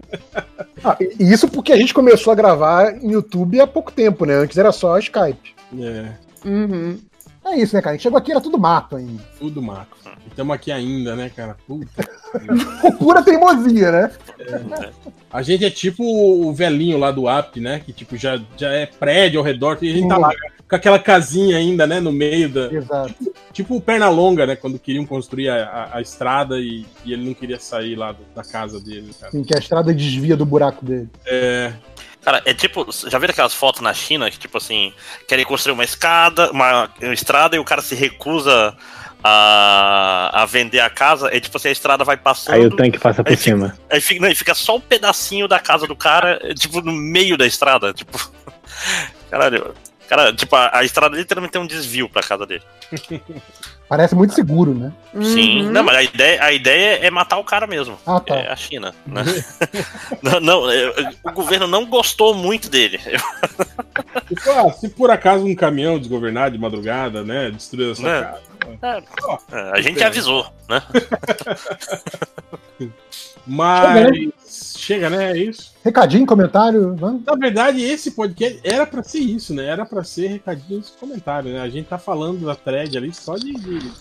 Ah, 0.83 0.97
e 0.99 1.15
e 1.23 1.33
isso 1.33 1.47
porque 1.47 1.73
a 1.73 1.77
gente 1.77 1.93
começou 1.95 2.31
a 2.31 2.35
gravar 2.35 2.93
em 3.01 3.13
YouTube 3.13 3.59
há 3.59 3.65
pouco 3.65 3.91
tempo, 3.91 4.23
né? 4.23 4.35
Antes 4.35 4.55
era 4.55 4.71
só 4.71 4.99
Skype. 4.99 5.55
É, 5.79 6.11
Uhum. 6.45 6.99
É 7.43 7.57
isso, 7.57 7.75
né, 7.75 7.81
cara? 7.81 7.91
A 7.91 7.93
gente 7.95 8.03
chegou 8.03 8.17
aqui, 8.17 8.31
era 8.31 8.41
tudo 8.41 8.57
mato 8.57 8.95
ainda. 8.95 9.23
tudo 9.39 9.61
mato. 9.61 9.95
Estamos 10.27 10.55
aqui 10.55 10.71
ainda, 10.71 11.15
né, 11.15 11.31
cara? 11.35 11.55
Puta. 11.67 12.07
Pura 12.99 13.23
teimosia, 13.23 13.91
né? 13.91 14.11
A 15.31 15.41
gente 15.41 15.65
é 15.65 15.69
tipo 15.69 16.03
o 16.03 16.53
velhinho 16.53 16.97
lá 16.97 17.11
do 17.11 17.27
app, 17.29 17.59
né? 17.59 17.79
Que, 17.85 17.93
tipo, 17.93 18.17
já, 18.17 18.39
já 18.57 18.69
é 18.71 18.85
prédio 18.85 19.39
ao 19.39 19.45
redor 19.45 19.77
e 19.81 19.89
a 19.91 19.93
gente 19.93 20.07
tá 20.07 20.17
lá 20.17 20.29
com 20.69 20.75
aquela 20.75 20.97
casinha 20.99 21.57
ainda, 21.57 21.85
né, 21.85 21.99
no 21.99 22.11
meio 22.11 22.49
da. 22.49 22.73
Exato. 22.73 23.13
Tipo 23.53 23.75
o 23.77 23.81
Pernalonga, 23.81 24.45
né? 24.45 24.55
Quando 24.55 24.79
queriam 24.79 25.05
construir 25.05 25.47
a, 25.49 25.63
a- 25.65 25.97
a 25.97 26.01
estrada 26.01 26.59
e, 26.59 26.85
e 27.05 27.13
ele 27.13 27.25
não 27.25 27.33
queria 27.33 27.59
sair 27.59 27.95
lá 27.95 28.11
do- 28.11 28.25
da 28.35 28.43
casa 28.43 28.79
dele, 28.79 29.11
cara. 29.19 29.29
Assim, 29.29 29.43
que 29.43 29.55
a 29.55 29.59
estrada 29.59 29.93
desvia 29.93 30.35
do 30.35 30.45
buraco 30.45 30.83
dele. 30.83 31.07
É. 31.25 31.71
Cara, 32.23 32.41
é 32.43 32.53
tipo, 32.55 32.87
já 33.07 33.19
viram 33.19 33.31
aquelas 33.31 33.53
fotos 33.53 33.81
na 33.81 33.93
China 33.93 34.31
que, 34.31 34.39
tipo 34.39 34.57
assim, 34.57 34.91
querem 35.27 35.45
construir 35.45 35.73
uma 35.73 35.83
escada, 35.83 36.51
uma, 36.51 36.89
uma 36.99 37.13
estrada 37.13 37.55
e 37.55 37.59
o 37.59 37.63
cara 37.63 37.83
se 37.83 37.93
recusa 37.93 38.75
a, 39.23 40.41
a 40.41 40.45
vender 40.47 40.79
a 40.79 40.89
casa? 40.89 41.29
É 41.31 41.39
tipo 41.39 41.55
assim, 41.57 41.67
a 41.67 41.71
estrada 41.71 42.03
vai 42.03 42.17
passando. 42.17 42.55
Aí 42.55 42.65
o 42.65 42.75
tanque 42.75 42.97
passa 42.97 43.23
por 43.23 43.29
Aí 43.29 43.37
fica- 43.37 43.55
cima. 43.55 43.77
Aí 43.91 44.01
fica, 44.01 44.27
não, 44.27 44.35
fica 44.35 44.55
só 44.55 44.75
um 44.77 44.81
pedacinho 44.81 45.47
da 45.47 45.59
casa 45.59 45.85
do 45.85 45.95
cara, 45.95 46.39
tipo, 46.55 46.81
no 46.81 46.91
meio 46.91 47.37
da 47.37 47.45
estrada. 47.45 47.93
Tipo. 47.93 48.17
Caralho. 49.29 49.73
Cara, 50.07 50.33
tipo, 50.33 50.55
a, 50.55 50.77
a 50.77 50.83
estrada 50.83 51.15
literalmente 51.17 51.51
tem 51.53 51.61
um 51.61 51.67
desvio 51.67 52.07
pra 52.09 52.21
casa 52.21 52.45
dele. 52.45 52.63
Parece 53.87 54.15
muito 54.15 54.33
seguro, 54.33 54.73
né? 54.73 54.91
Sim. 55.21 55.65
Uhum. 55.67 55.71
Não, 55.71 55.83
mas 55.83 55.95
a 55.97 56.03
ideia, 56.03 56.43
a 56.43 56.51
ideia 56.51 57.05
é 57.05 57.11
matar 57.11 57.37
o 57.37 57.43
cara 57.43 57.67
mesmo. 57.67 57.99
Ah, 58.05 58.19
tá. 58.19 58.35
É 58.35 58.51
a 58.51 58.55
China, 58.55 58.95
né? 59.05 59.23
não, 60.23 60.39
não, 60.39 60.71
é, 60.71 61.11
o 61.23 61.31
governo 61.31 61.67
não 61.67 61.85
gostou 61.85 62.33
muito 62.33 62.69
dele. 62.69 62.99
Tipo, 64.27 64.49
ah, 64.51 64.71
se 64.73 64.89
por 64.89 65.11
acaso 65.11 65.45
um 65.45 65.53
caminhão 65.55 65.99
desgovernado 65.99 66.55
de 66.55 66.61
madrugada, 66.61 67.23
né? 67.23 67.51
Destruiu 67.51 67.91
a 67.91 67.95
sua 67.95 68.09
Né? 68.09 68.37
casa. 68.81 69.39
É, 69.51 69.71
a 69.77 69.81
gente 69.81 70.03
avisou, 70.03 70.47
né? 70.67 70.81
Mas. 73.45 74.74
Chega, 74.85 75.09
né? 75.09 75.31
É 75.31 75.37
isso. 75.37 75.71
Recadinho, 75.83 76.27
comentário, 76.27 76.95
vamos? 76.95 77.23
Na 77.25 77.33
verdade, 77.35 77.81
esse 77.83 78.11
podcast 78.11 78.59
era 78.63 78.85
pra 78.85 79.01
ser 79.01 79.17
isso, 79.19 79.51
né? 79.51 79.65
Era 79.65 79.83
pra 79.83 80.03
ser 80.03 80.27
recadinhos 80.27 80.89
e 80.89 80.99
comentário, 80.99 81.51
né? 81.51 81.59
A 81.61 81.67
gente 81.69 81.87
tá 81.87 81.97
falando 81.97 82.45
da 82.45 82.53
thread 82.53 82.95
ali 82.95 83.11
só 83.11 83.35
de. 83.35 83.53
de- 83.53 83.91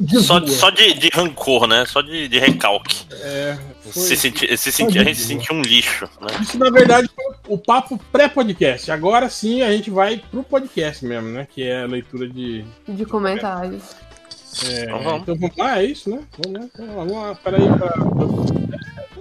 De 0.00 0.20
Só, 0.22 0.38
zoa. 0.40 0.48
só 0.48 0.70
de, 0.70 0.94
de 0.94 1.10
rancor, 1.12 1.66
né? 1.66 1.84
Só 1.86 2.00
de, 2.00 2.28
de 2.28 2.38
recalque. 2.38 3.04
é, 3.10 3.58
foi- 3.82 3.92
Se 3.92 4.16
sentir, 4.16 4.56
se 4.56 4.72
sentir, 4.72 5.00
a 5.00 5.04
gente 5.04 5.18
se 5.18 5.26
sentiu 5.26 5.54
um 5.54 5.60
lixo, 5.60 6.08
né? 6.20 6.28
Isso, 6.40 6.58
na 6.58 6.70
verdade, 6.70 7.10
foi 7.14 7.34
o 7.54 7.58
papo 7.58 8.00
pré-podcast. 8.10 8.90
Agora 8.90 9.28
sim 9.28 9.60
a 9.60 9.70
gente 9.70 9.90
vai 9.90 10.22
pro 10.30 10.42
podcast 10.42 11.04
mesmo, 11.04 11.28
né? 11.28 11.46
Que 11.54 11.62
é 11.64 11.82
a 11.82 11.86
leitura 11.86 12.26
de. 12.26 12.64
De 12.88 13.04
comentários. 13.04 13.82
é, 14.66 14.84
Então 14.84 15.02
vamos. 15.02 15.22
então 15.22 15.36
vamos 15.36 15.56
lá, 15.58 15.78
é 15.78 15.84
isso, 15.84 16.08
né? 16.08 16.20
Vamos 16.42 16.58
lá, 16.60 16.66
então, 16.72 16.94
vamos 16.94 17.12
lá. 17.12 17.34
Peraí, 17.34 17.68
pra. 17.68 17.92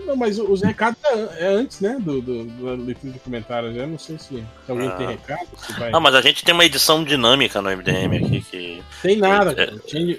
Não, 0.06 0.15
mas 0.15 0.38
os 0.40 0.61
recados 0.61 0.98
é, 1.06 1.45
é 1.45 1.48
antes, 1.48 1.80
né? 1.80 1.98
Do, 1.99 2.22
do, 2.22 2.44
da 2.45 2.72
leitura 2.84 3.14
de 3.14 3.19
comentários. 3.19 3.76
Eu 3.76 3.88
não 3.88 3.98
sei 3.99 4.18
se, 4.18 4.28
se 4.30 4.45
alguém 4.68 4.88
Ah. 4.90 4.91
tem 4.91 5.07
recado. 5.07 5.48
Se 5.57 5.73
vai... 5.80 5.90
Ah, 5.94 5.99
mas 5.99 6.15
a 6.15 6.22
gente 6.22 6.44
tem 6.44 6.53
uma 6.53 6.65
edição 6.65 7.03
dinâmica 7.03 7.61
no 7.61 7.69
MDM 7.69 8.18
aqui 8.26 8.41
que. 8.49 8.84
Tem 9.02 9.18
nada, 9.18 9.52
É. 9.52 9.65
cara. 9.68 9.78
Tinha, 9.86 10.18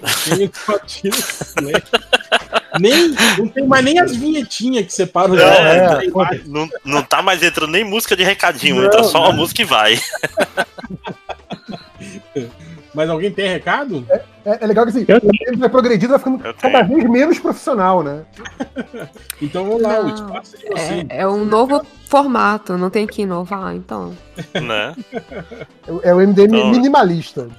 tinha 0.87 1.11
né? 1.61 1.73
nem, 2.79 3.09
não 3.37 3.47
tem 3.47 3.67
mais 3.67 3.83
nem 3.85 3.99
as 3.99 4.15
vinhetinhas 4.15 4.85
que 4.85 4.93
separam 4.93 5.33
os 5.35 5.41
É, 5.41 5.77
é, 5.77 5.87
não. 6.45 6.63
Não, 6.63 6.69
não 6.85 7.03
tá 7.03 7.21
mais 7.21 7.43
entrando 7.43 7.71
nem 7.71 7.83
música 7.83 8.15
de 8.15 8.23
recadinho, 8.23 8.77
Não, 8.77 8.85
entra 8.85 9.03
só 9.03 9.19
não. 9.19 9.25
uma 9.27 9.33
música 9.33 9.61
e 9.61 9.65
vai. 9.65 9.99
Mas 12.93 13.09
alguém 13.09 13.31
tem 13.31 13.47
recado? 13.49 14.05
É, 14.09 14.21
é 14.45 14.67
legal 14.67 14.85
que 14.85 14.89
assim, 14.91 15.05
Eu 15.07 15.17
o 15.17 15.21
tempo 15.21 15.57
vai 15.59 15.69
progredindo, 15.69 16.09
vai 16.09 16.19
ficando 16.19 16.53
cada 16.55 16.81
vez 16.83 17.03
menos 17.09 17.39
profissional, 17.39 18.03
né? 18.03 18.23
Então 19.41 19.65
vamos 19.65 19.81
lá, 19.81 19.99
o 19.99 20.03
Não, 20.07 20.13
espaço 20.15 20.55
é 20.55 20.59
de 20.59 20.65
você. 20.69 21.05
É, 21.09 21.21
é 21.21 21.27
um 21.27 21.43
novo 21.43 21.85
formato, 22.07 22.77
não 22.77 22.89
tem 22.89 23.05
que 23.05 23.23
inovar, 23.23 23.75
então. 23.75 24.15
Né? 24.53 24.95
É, 26.03 26.09
é 26.09 26.13
o 26.13 26.17
MDM 26.21 26.55
Então- 26.57 26.71
minimalista. 26.71 27.49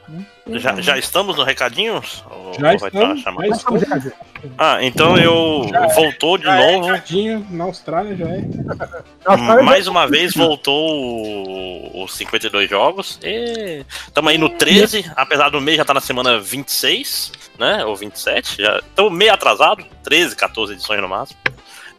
Já, 0.47 0.78
já 0.81 0.98
estamos 0.98 1.36
no 1.36 1.43
recadinhos? 1.44 2.23
Ou- 2.31 2.52
Já 2.61 2.74
estamos, 2.74 3.23
já 3.23 3.32
estamos. 3.48 4.12
Ah, 4.59 4.78
então 4.82 5.16
eu 5.16 5.66
voltou 5.94 6.36
de 6.39 6.47
é 6.47 6.73
novo. 6.73 6.86
recadinho, 6.93 7.47
na 7.51 7.65
Austrália 7.65 8.15
já 8.16 8.27
é. 8.28 9.62
Mais 9.62 9.86
uma 9.86 10.06
vez 10.06 10.35
voltou 10.35 10.74
o- 10.90 12.05
os 12.05 12.15
52 12.15 12.69
jogos. 12.69 13.19
E 13.23 13.85
estamos 14.06 14.31
aí 14.31 14.39
no 14.39 14.51
13, 14.51 15.11
apesar 15.16 15.48
do 15.51 15.61
mês 15.61 15.78
já 15.78 15.85
tá 15.85 15.94
na 15.94 16.01
semana 16.01 16.39
26, 16.74 17.32
né? 17.59 17.84
Ou 17.84 17.94
27. 17.94 18.62
Já 18.62 18.78
estamos 18.78 19.12
meio 19.12 19.32
atrasado, 19.32 19.84
13, 20.02 20.36
14 20.36 20.72
edições 20.72 21.01
no 21.01 21.09
máximo. 21.09 21.38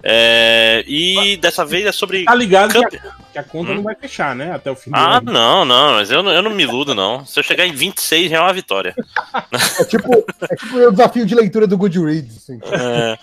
É, 0.03 0.84
e 0.85 1.38
dessa 1.38 1.65
vez 1.65 1.85
é 1.85 1.91
sobre. 1.91 2.26
Tá 2.26 2.35
ligado 2.35 2.72
que 2.89 2.97
Cup. 2.97 3.06
a, 3.06 3.24
que 3.36 3.40
a 3.40 3.44
conta 3.44 3.72
Hum. 3.72 3.76
não 3.76 3.84
vai 3.84 3.94
fechar, 3.95 4.34
né? 4.34 4.53
Até 4.56 4.72
o 4.72 4.76
fim 4.78 4.90
do 4.90 4.95
Ah, 4.95 5.18
ano. 5.18 5.30
não, 5.32 5.66
não, 5.66 5.94
mas 5.95 6.10
eu 6.10 6.24
não, 6.24 6.32
eu 6.32 6.41
não 6.41 6.52
me 6.52 6.64
iludo, 6.64 6.95
não. 6.95 7.26
Se 7.26 7.38
eu 7.38 7.44
chegar 7.44 7.66
em 7.66 7.74
26 7.74 8.30
já 8.32 8.38
é 8.38 8.40
uma 8.40 8.53
vitória. 8.53 8.95
é 9.80 9.84
tipo, 9.84 10.26
é 10.49 10.56
tipo 10.56 10.78
o 10.78 10.91
desafio 10.91 11.26
de 11.26 11.36
leitura 11.36 11.68
do 11.68 11.78
Goodreads. 11.78 12.38
Assim. 12.38 12.60
É, 12.72 13.18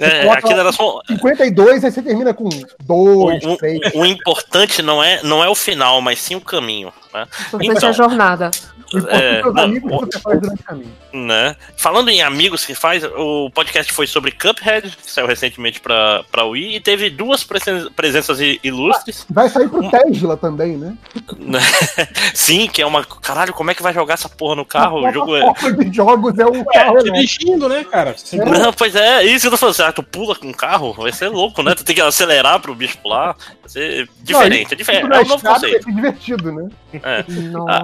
é, 0.00 0.20
coloca 0.22 0.38
aquilo 0.40 0.60
era 0.60 0.72
só. 0.72 1.00
52, 1.06 1.84
aí 1.84 1.92
você 1.92 2.02
termina 2.02 2.34
com 2.34 2.48
O, 2.48 2.50
2, 2.82 3.44
o- 3.44 3.56
3. 3.56 3.80
o 3.94 4.04
importante 4.04 4.82
não 4.82 5.02
é, 5.02 5.22
não 5.22 5.44
é 5.44 5.48
o 5.48 5.54
final, 5.54 6.00
mas 6.00 6.18
sim 6.20 6.34
o 6.34 6.40
caminho. 6.40 6.92
Né? 7.14 7.26
Importante 7.48 7.76
Então. 7.76 7.88
a 7.88 7.92
jornada. 7.92 8.50
O 8.94 8.98
É, 9.08 9.40
é 9.40 9.46
os 9.46 9.54
não, 9.54 9.62
amigos 9.64 9.90
o- 9.92 10.06
que 10.06 10.12
você 10.16 10.20
faz 10.20 10.40
durante 10.40 10.60
o 10.60 10.64
caminho. 10.64 10.92
né? 11.14 11.56
Falando 11.76 12.08
em 12.10 12.20
amigos 12.22 12.64
que 12.66 12.74
faz, 12.74 13.02
o 13.04 13.50
podcast 13.50 13.90
foi 13.92 14.06
sobre 14.06 14.32
Cuphead, 14.32 14.96
que 14.96 15.10
saiu 15.10 15.26
recentemente 15.26 15.80
pra, 15.80 16.22
pra 16.30 16.44
Wii, 16.44 16.76
e 16.76 16.80
teve 16.80 17.08
duas 17.08 17.42
presen- 17.44 17.90
presenças 17.94 18.38
ilustres. 18.62 19.24
Vai 19.30 19.48
sair 19.52 19.68
pro 19.68 19.90
Tesla 19.90 20.36
também, 20.36 20.76
né? 20.76 20.96
né? 21.38 21.60
Sim, 22.34 22.66
que 22.66 22.82
é 22.82 22.86
uma. 22.86 23.04
Caralho, 23.04 23.52
como 23.52 23.70
é 23.70 23.74
que 23.74 23.82
vai 23.82 23.92
jogar 23.92 24.14
essa 24.14 24.28
porra 24.28 24.56
no 24.56 24.64
carro? 24.64 25.06
O 25.06 25.12
jogo 25.12 25.36
é. 25.36 25.42
de 25.72 25.94
jogos 25.94 26.38
é 26.38 26.46
um 26.46 26.64
carro 26.64 26.98
elétrico. 26.98 27.14
dirigindo, 27.14 27.68
né, 27.68 27.84
cara? 27.84 28.16
Você- 28.16 28.36
Não, 28.36 28.72
pois 28.72 28.94
é, 28.94 29.24
isso 29.24 29.42
que 29.42 29.46
eu 29.48 29.50
tô 29.52 29.56
falando. 29.56 29.74
assim, 29.74 29.82
Ah, 29.82 29.92
tu 29.92 30.02
pula 30.02 30.34
com 30.34 30.48
o 30.48 30.54
carro, 30.54 30.92
vai 30.92 31.12
ser 31.12 31.28
louco, 31.28 31.62
né? 31.62 31.74
Tu 31.74 31.84
tem 31.84 31.94
que 31.94 32.00
acelerar 32.00 32.60
pro 32.60 32.74
bicho 32.74 32.98
pular. 32.98 33.36
Vai 33.60 33.68
ser 33.68 34.08
diferente, 34.22 34.72
é 34.74 34.76
diferente. 34.76 35.12
É 35.12 35.20
um 35.20 35.26
novo 35.26 35.42
conceito. 35.42 35.84
Ser 35.84 35.92
divertido, 35.92 36.52
né? 36.52 36.68
É. 36.94 37.24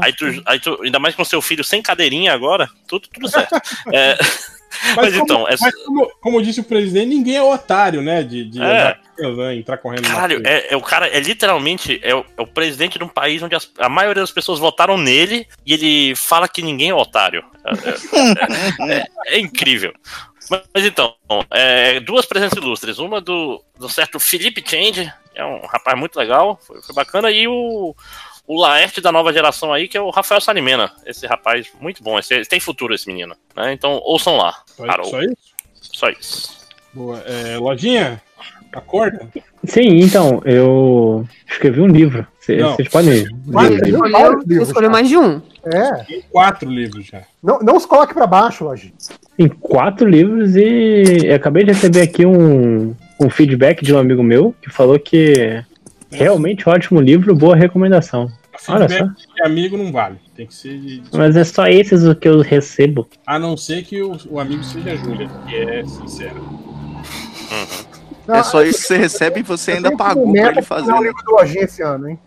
Aí, 0.03 0.13
tu, 0.13 0.43
aí 0.47 0.61
tu, 0.61 0.79
ainda 0.83 0.99
mais 0.99 1.15
com 1.15 1.25
seu 1.25 1.41
filho 1.41 1.65
sem 1.65 1.83
cadeirinha 1.83 2.33
agora, 2.33 2.69
tudo, 2.87 3.09
tudo 3.13 3.29
certo. 3.29 3.55
É, 3.93 4.19
mas, 4.97 5.13
como, 5.13 5.25
então, 5.25 5.47
mas 5.61 5.85
como, 5.85 6.11
como 6.21 6.43
disse 6.43 6.61
o 6.61 6.65
presidente, 6.65 7.07
ninguém 7.09 7.37
é 7.37 7.43
otário, 7.43 8.03
né? 8.03 8.23
De, 8.23 8.45
de 8.45 8.63
É. 8.63 8.97
entrar 9.55 9.79
correndo 9.79 10.07
caralho, 10.07 10.41
é, 10.47 10.73
é 10.73 10.77
o 10.77 10.81
cara, 10.81 11.09
é 11.09 11.19
literalmente 11.21 11.99
é 12.03 12.15
o, 12.15 12.25
é 12.37 12.43
o 12.43 12.47
presidente 12.47 12.99
de 12.99 13.05
um 13.05 13.09
país 13.09 13.43
onde 13.43 13.55
as- 13.55 13.71
a 13.79 13.89
maioria 13.89 14.23
das 14.23 14.31
pessoas 14.31 14.59
votaram 14.59 14.97
nele 14.97 15.47
e 15.67 15.73
ele 15.75 16.17
fala 16.17 16.49
que 16.49 16.63
ninguém 16.63 16.91
é 16.91 16.95
otário. 16.95 17.45
É, 17.65 18.93
é- 18.93 18.99
é- 18.99 19.05
é 19.37 19.39
incrível. 19.39 19.93
Mas, 20.51 20.63
mas 20.75 20.85
então, 20.85 21.15
é, 21.51 22.01
duas 22.01 22.25
presenças 22.27 22.57
ilustres. 22.59 22.99
Uma 22.99 23.21
do, 23.21 23.63
do 23.79 23.89
certo 23.89 24.19
Felipe 24.19 24.63
Change, 24.67 25.13
que 25.35 25.39
é 25.41 25.45
um 25.45 25.61
rapaz 25.67 25.99
muito 25.99 26.17
legal, 26.17 26.59
foi, 26.67 26.81
foi 26.83 26.95
bacana, 26.95 27.31
e 27.31 27.47
o, 27.47 27.95
o 28.49 28.59
Laerte 28.59 29.03
da 29.03 29.13
nova 29.13 29.31
geração 29.31 29.73
aí, 29.73 29.87
que 29.87 29.97
é 29.99 30.01
o 30.01 30.09
Rafael 30.09 30.41
Salimena. 30.41 30.91
Esse 31.05 31.27
rapaz 31.27 31.69
muito 31.79 32.03
bom, 32.03 32.19
esse, 32.19 32.41
tem 32.47 32.59
futuro 32.59 32.95
esse 32.95 33.07
menino. 33.07 33.37
Né? 33.55 33.75
Então 33.75 34.01
ouçam 34.03 34.39
lá. 34.39 34.55
Só, 34.67 35.05
só 35.05 35.23
isso? 35.23 35.37
Só 35.75 36.09
isso. 36.09 36.59
Boa. 36.95 37.23
É, 37.27 37.59
lojinha, 37.59 38.21
acorda. 38.73 39.29
Sim, 39.65 39.99
então, 39.99 40.41
eu 40.47 41.29
escrevi 41.47 41.81
um 41.81 41.87
livro. 41.87 42.27
Vocês 42.41 42.89
podem 42.89 43.11
ler. 43.11 43.23
Escolheu 43.25 43.75
Escolheu, 43.75 44.13
vários 44.13 44.45
livros, 44.47 44.69
escolheu 44.69 44.91
cara. 44.91 45.03
mais 45.03 45.09
de 45.09 45.19
um. 45.19 45.43
É. 45.67 46.05
Tem 46.05 46.23
quatro 46.31 46.71
livros 46.71 47.05
já. 47.07 47.23
Não, 47.43 47.59
não 47.59 47.77
os 47.77 47.85
coloque 47.85 48.15
pra 48.15 48.27
baixo, 48.27 48.65
Lojinha. 48.65 48.95
Tem 49.37 49.49
quatro 49.49 50.09
livros 50.09 50.57
e 50.57 51.27
eu 51.27 51.35
acabei 51.35 51.65
de 51.65 51.73
receber 51.73 52.01
aqui 52.01 52.25
um, 52.25 52.95
um 53.21 53.29
feedback 53.29 53.85
de 53.85 53.93
um 53.93 53.99
amigo 53.99 54.23
meu 54.23 54.55
que 54.63 54.71
falou 54.71 54.99
que 54.99 55.63
realmente 56.11 56.69
ótimo 56.69 57.01
livro, 57.01 57.35
boa 57.35 57.57
recomendação. 57.57 58.31
Olha 58.67 58.89
Feedback 58.89 59.35
de 59.35 59.43
amigo 59.43 59.77
não 59.77 59.93
vale. 59.93 60.19
Tem 60.35 60.47
que 60.47 60.55
ser 60.55 60.79
de. 60.79 61.03
Mas 61.13 61.37
é 61.37 61.45
só 61.45 61.67
esses 61.69 62.05
o 62.05 62.15
que 62.15 62.29
eu 62.29 62.41
recebo. 62.41 63.09
A 63.27 63.39
não 63.39 63.57
ser 63.57 63.85
que 63.85 64.03
o, 64.03 64.19
o 64.29 64.41
amigo 64.41 64.65
seja 64.65 64.93
a 64.93 64.97
Júlia, 64.97 65.29
que 65.47 65.57
é 65.57 65.85
sincero. 65.85 66.45
É 68.29 68.43
só 68.43 68.63
isso 68.63 68.81
que 68.81 68.87
você 68.87 68.97
recebe 68.99 69.41
e 69.41 69.43
você 69.43 69.73
ainda 69.73 69.97
pagou 69.97 70.33
pra 70.33 70.51
ele 70.51 70.63
fazer. 70.63 70.91
o 70.91 71.01
né? 71.01 71.09
livro 71.09 71.23
do 71.25 71.33
Lojinha 71.33 71.65
esse 71.65 71.83
ano, 71.83 72.09
hein? 72.09 72.19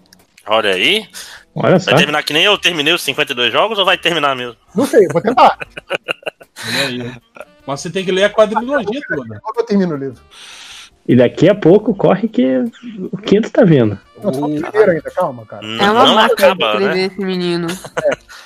Olha 0.47 0.71
aí. 0.71 1.07
Olha 1.53 1.79
só. 1.79 1.91
Vai 1.91 1.99
terminar 1.99 2.23
que 2.23 2.33
nem 2.33 2.43
eu 2.43 2.57
terminei 2.57 2.93
os 2.93 3.01
52 3.03 3.51
jogos 3.51 3.77
ou 3.77 3.85
vai 3.85 3.97
terminar 3.97 4.35
mesmo? 4.35 4.55
Não 4.73 4.85
sei, 4.85 5.07
vou 5.07 5.21
tentar. 5.21 5.59
Mas 7.67 7.81
você 7.81 7.89
tem 7.89 8.03
que 8.03 8.11
ler 8.11 8.23
a 8.23 8.29
quadrilogia 8.29 9.01
toda. 9.07 9.39
Quando 9.39 9.57
eu 9.57 9.65
termino 9.65 9.93
o 9.93 9.97
livro. 9.97 10.21
E 11.11 11.15
daqui 11.15 11.49
a 11.49 11.53
pouco 11.53 11.93
corre 11.93 12.29
que 12.29 12.63
o 13.11 13.17
quinto 13.17 13.51
tá 13.51 13.65
vindo. 13.65 13.99
Não, 14.23 14.33
só 14.33 14.47
primeiro 14.47 14.91
ainda, 14.91 15.11
calma, 15.11 15.45
cara. 15.45 15.65
Não, 15.65 15.83
É 15.85 15.91
uma 15.91 16.05
não 16.05 16.19
acaba, 16.19 16.65
escrever 16.73 16.95
né? 16.95 17.01
esse 17.05 17.19
menino. 17.19 17.67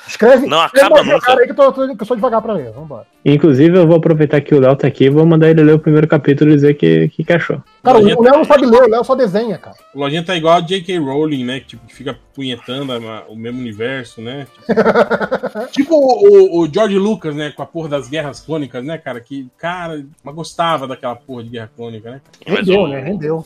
Escreve. 0.08 0.46
Não 0.48 0.64
escreve 0.66 0.86
acaba 0.88 1.04
nunca. 1.04 1.26
cara 1.26 1.40
aí 1.42 1.46
que 1.46 1.52
eu, 1.52 1.56
tô, 1.56 1.72
tô- 1.72 1.96
que 1.96 2.02
eu 2.02 2.06
sou 2.06 2.16
devagar 2.16 2.42
pra 2.42 2.54
ler. 2.54 2.72
Vambora. 2.72 3.06
Inclusive, 3.26 3.76
eu 3.76 3.88
vou 3.88 3.98
aproveitar 3.98 4.40
que 4.40 4.54
o 4.54 4.60
Léo 4.60 4.76
tá 4.76 4.88
aqui 4.88 5.06
e 5.06 5.10
vou 5.10 5.26
mandar 5.26 5.50
ele 5.50 5.64
ler 5.64 5.74
o 5.74 5.80
primeiro 5.80 6.08
capítulo 6.08 6.52
e 6.52 6.56
dizer 6.56 6.74
o 6.74 6.76
que, 6.76 7.10
que, 7.10 7.24
que 7.24 7.34
achou. 7.34 7.60
Cara, 7.84 7.98
o 7.98 8.02
Lojinha 8.02 8.18
o 8.20 8.24
Léo 8.24 8.34
não 8.36 8.44
sabe 8.46 8.66
ler, 8.68 8.84
o 8.84 8.88
Léo 8.90 9.04
só 9.04 9.16
desenha, 9.16 9.58
cara. 9.58 9.76
O 9.96 10.00
Lojinha 10.00 10.24
tá 10.24 10.36
igual 10.38 10.58
a 10.58 10.62
J.K. 10.62 11.00
Rowling, 11.00 11.44
né? 11.44 11.60
Que 11.60 11.66
tipo, 11.68 11.88
que 11.88 11.96
fica 11.96 12.16
punhetando 12.36 12.94
o 13.30 13.36
mesmo 13.36 13.60
universo, 13.60 14.22
né? 14.22 14.46
Tipo, 15.72 15.72
tipo 15.72 15.96
o, 15.96 16.60
o 16.62 16.68
George 16.72 16.98
Lucas, 16.98 17.36
né? 17.36 17.52
Com 17.52 17.64
a 17.64 17.66
porra 17.66 17.90
das 17.90 18.08
guerras 18.08 18.40
clônicas, 18.42 18.84
né, 18.86 18.98
cara? 18.98 19.20
Que, 19.20 19.48
cara, 19.58 20.06
mas 20.24 20.36
gostava 20.36 20.88
daquela 20.88 21.16
porra 21.16 21.44
de 21.44 21.50
guerra 21.50 21.70
clônica, 21.76 22.12
né? 22.12 22.22
Rendeu, 22.46 22.82
o- 22.82 22.88
né? 22.88 23.00
Rendeu. 23.02 23.46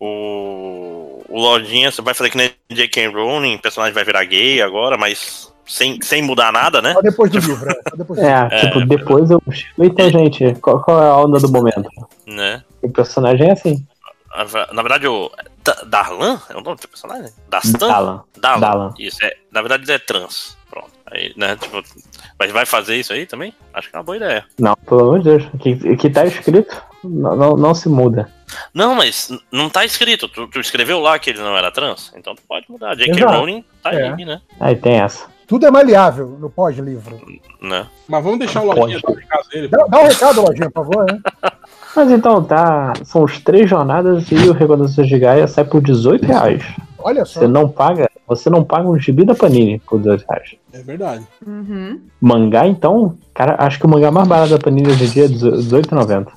O, 0.00 1.22
o 1.28 1.40
Lojinha, 1.40 1.90
você 1.90 2.00
vai 2.02 2.14
fazer 2.14 2.30
que 2.30 2.36
nem 2.36 2.50
J.K. 2.70 3.08
Rowling, 3.08 3.56
o 3.56 3.60
personagem 3.62 3.94
vai 3.94 4.04
virar 4.04 4.24
gay 4.24 4.62
agora, 4.62 4.96
mas 4.96 5.52
sem, 5.66 6.00
sem 6.02 6.22
mudar 6.22 6.52
nada, 6.52 6.80
né? 6.80 6.92
Só 6.94 7.02
depois 7.02 7.30
do 7.30 7.38
livro, 7.38 7.70
é. 7.70 7.74
Só 7.90 7.96
depois 7.96 8.20
do 8.20 8.26
livro. 8.26 8.54
É, 8.54 8.60
tipo, 8.60 8.86
depois 8.86 9.30
eu. 9.30 9.42
Então, 9.78 10.10
gente, 10.10 10.54
qual, 10.60 10.82
qual 10.82 11.02
é 11.02 11.06
a 11.08 11.16
onda 11.16 11.38
do 11.38 11.50
momento? 11.50 11.88
né? 12.26 12.62
O 12.82 12.88
personagem 12.90 13.48
é 13.48 13.52
assim. 13.52 13.86
Na 14.72 14.82
verdade, 14.82 15.06
o. 15.08 15.30
Da- 15.64 15.82
Darlan? 15.86 16.40
É 16.50 16.56
o 16.56 16.60
nome 16.60 16.76
do 16.76 16.88
personagem? 16.88 17.30
Dastan? 17.48 17.78
Dalan. 17.88 18.22
Dalan. 18.36 18.60
Dalan. 18.60 18.94
Isso, 18.98 19.24
é. 19.24 19.32
Na 19.50 19.60
verdade, 19.60 19.84
ele 19.84 19.92
é 19.92 19.98
trans. 19.98 20.56
Aí, 21.10 21.32
né, 21.36 21.56
tipo, 21.56 21.82
mas 22.38 22.50
vai 22.52 22.66
fazer 22.66 22.96
isso 22.96 23.12
aí 23.12 23.24
também? 23.26 23.54
Acho 23.72 23.88
que 23.90 23.96
é 23.96 23.98
uma 23.98 24.04
boa 24.04 24.16
ideia. 24.16 24.44
Não, 24.58 24.74
pelo 24.86 25.00
amor 25.00 25.18
de 25.20 25.24
Deus. 25.24 25.44
O 25.54 25.58
que, 25.58 25.96
que 25.96 26.10
tá 26.10 26.24
escrito 26.26 26.76
não, 27.02 27.34
não, 27.36 27.56
não 27.56 27.74
se 27.74 27.88
muda. 27.88 28.28
Não, 28.74 28.94
mas 28.94 29.30
não 29.52 29.68
tá 29.70 29.84
escrito. 29.84 30.28
Tu, 30.28 30.46
tu 30.48 30.60
escreveu 30.60 31.00
lá 31.00 31.18
que 31.18 31.30
ele 31.30 31.38
não 31.40 31.56
era 31.56 31.70
trans? 31.70 32.12
Então 32.16 32.34
tu 32.34 32.42
pode 32.48 32.66
mudar. 32.68 32.94
J.K. 32.96 33.12
Exato. 33.16 33.32
Rowling 33.38 33.64
tá 33.82 33.92
É. 33.92 34.08
aí, 34.12 34.24
né? 34.24 34.40
Aí 34.60 34.76
tem 34.76 35.00
essa. 35.00 35.26
Tudo 35.46 35.66
é 35.66 35.70
maleável 35.70 36.36
no 36.38 36.50
pós-livro. 36.50 37.18
né? 37.60 37.86
Mas 38.06 38.22
vamos 38.22 38.38
deixar 38.38 38.60
o 38.62 38.66
Lojinha 38.66 39.00
dar 39.00 39.10
o 39.10 39.14
recado 39.14 39.48
dele. 39.48 39.68
Dá, 39.68 39.84
dá 39.86 39.98
um 40.00 40.06
recado, 40.06 40.42
Lojinha, 40.42 40.70
por 40.70 40.84
favor, 40.84 41.06
né? 41.10 41.20
Mas 41.96 42.10
então, 42.10 42.44
tá. 42.44 42.92
São 43.04 43.24
os 43.24 43.40
três 43.40 43.68
jornadas 43.68 44.30
e 44.30 44.34
o 44.34 44.52
Reconnaissance 44.52 45.08
de 45.08 45.18
Gaia 45.18 45.48
sai 45.48 45.64
por 45.64 45.80
18 45.82 46.26
reais. 46.26 46.62
Olha 46.98 47.24
só. 47.24 47.40
Você 47.40 47.48
não 47.48 47.68
paga. 47.68 48.07
Você 48.28 48.50
não 48.50 48.62
paga 48.62 48.88
um 48.88 48.98
gibi 48.98 49.24
da 49.24 49.34
Panini 49.34 49.80
por 49.80 49.98
18 49.98 50.24
reais. 50.28 50.54
É 50.72 50.82
verdade. 50.82 51.26
Uhum. 51.46 52.00
Mangá, 52.20 52.66
então, 52.66 53.16
cara, 53.32 53.56
acho 53.58 53.78
que 53.78 53.86
o 53.86 53.88
mangá 53.88 54.10
mais 54.10 54.28
barato 54.28 54.50
da 54.50 54.58
Panini 54.58 54.88
hoje 54.88 55.04
em 55.04 55.10
dia 55.10 55.24
é 55.24 55.28
18,90. 55.28 56.28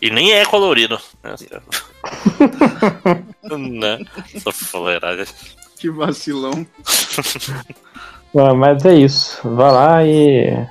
E 0.00 0.10
nem 0.10 0.32
é 0.32 0.44
colorido. 0.44 0.98
né? 3.70 3.98
né? 3.98 3.98
Fuleiragem. 4.52 5.26
Que 5.78 5.90
vacilão. 5.90 6.66
Ah, 8.36 8.52
Mas 8.52 8.84
é 8.84 8.92
isso. 8.96 9.38
Vá 9.44 9.70
lá 9.70 10.04
e. 10.04 10.66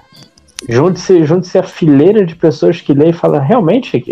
Junte-se 0.67 1.23
junte 1.25 1.57
à 1.57 1.63
fileira 1.63 2.25
de 2.25 2.35
pessoas 2.35 2.81
que 2.81 2.93
lê 2.93 3.11
e 3.11 3.13
fala, 3.13 3.39
realmente, 3.39 4.03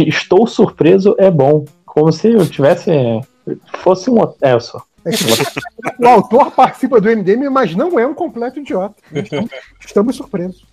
estou 0.00 0.44
surpreso, 0.44 1.14
é 1.16 1.30
bom. 1.30 1.64
Como 1.86 2.12
se 2.12 2.32
eu 2.32 2.44
tivesse. 2.48 2.90
Fosse 3.78 4.10
um 4.10 4.20
hotel 4.20 4.60
só. 4.60 4.82
O 5.98 6.06
autor 6.06 6.50
participa 6.52 7.00
do 7.00 7.08
MDM, 7.08 7.48
mas 7.50 7.74
não 7.74 7.98
é 7.98 8.06
um 8.06 8.14
completo 8.14 8.60
idiota. 8.60 8.94
Estamos, 9.12 9.50
estamos 9.86 10.16
surpresos. 10.16 10.64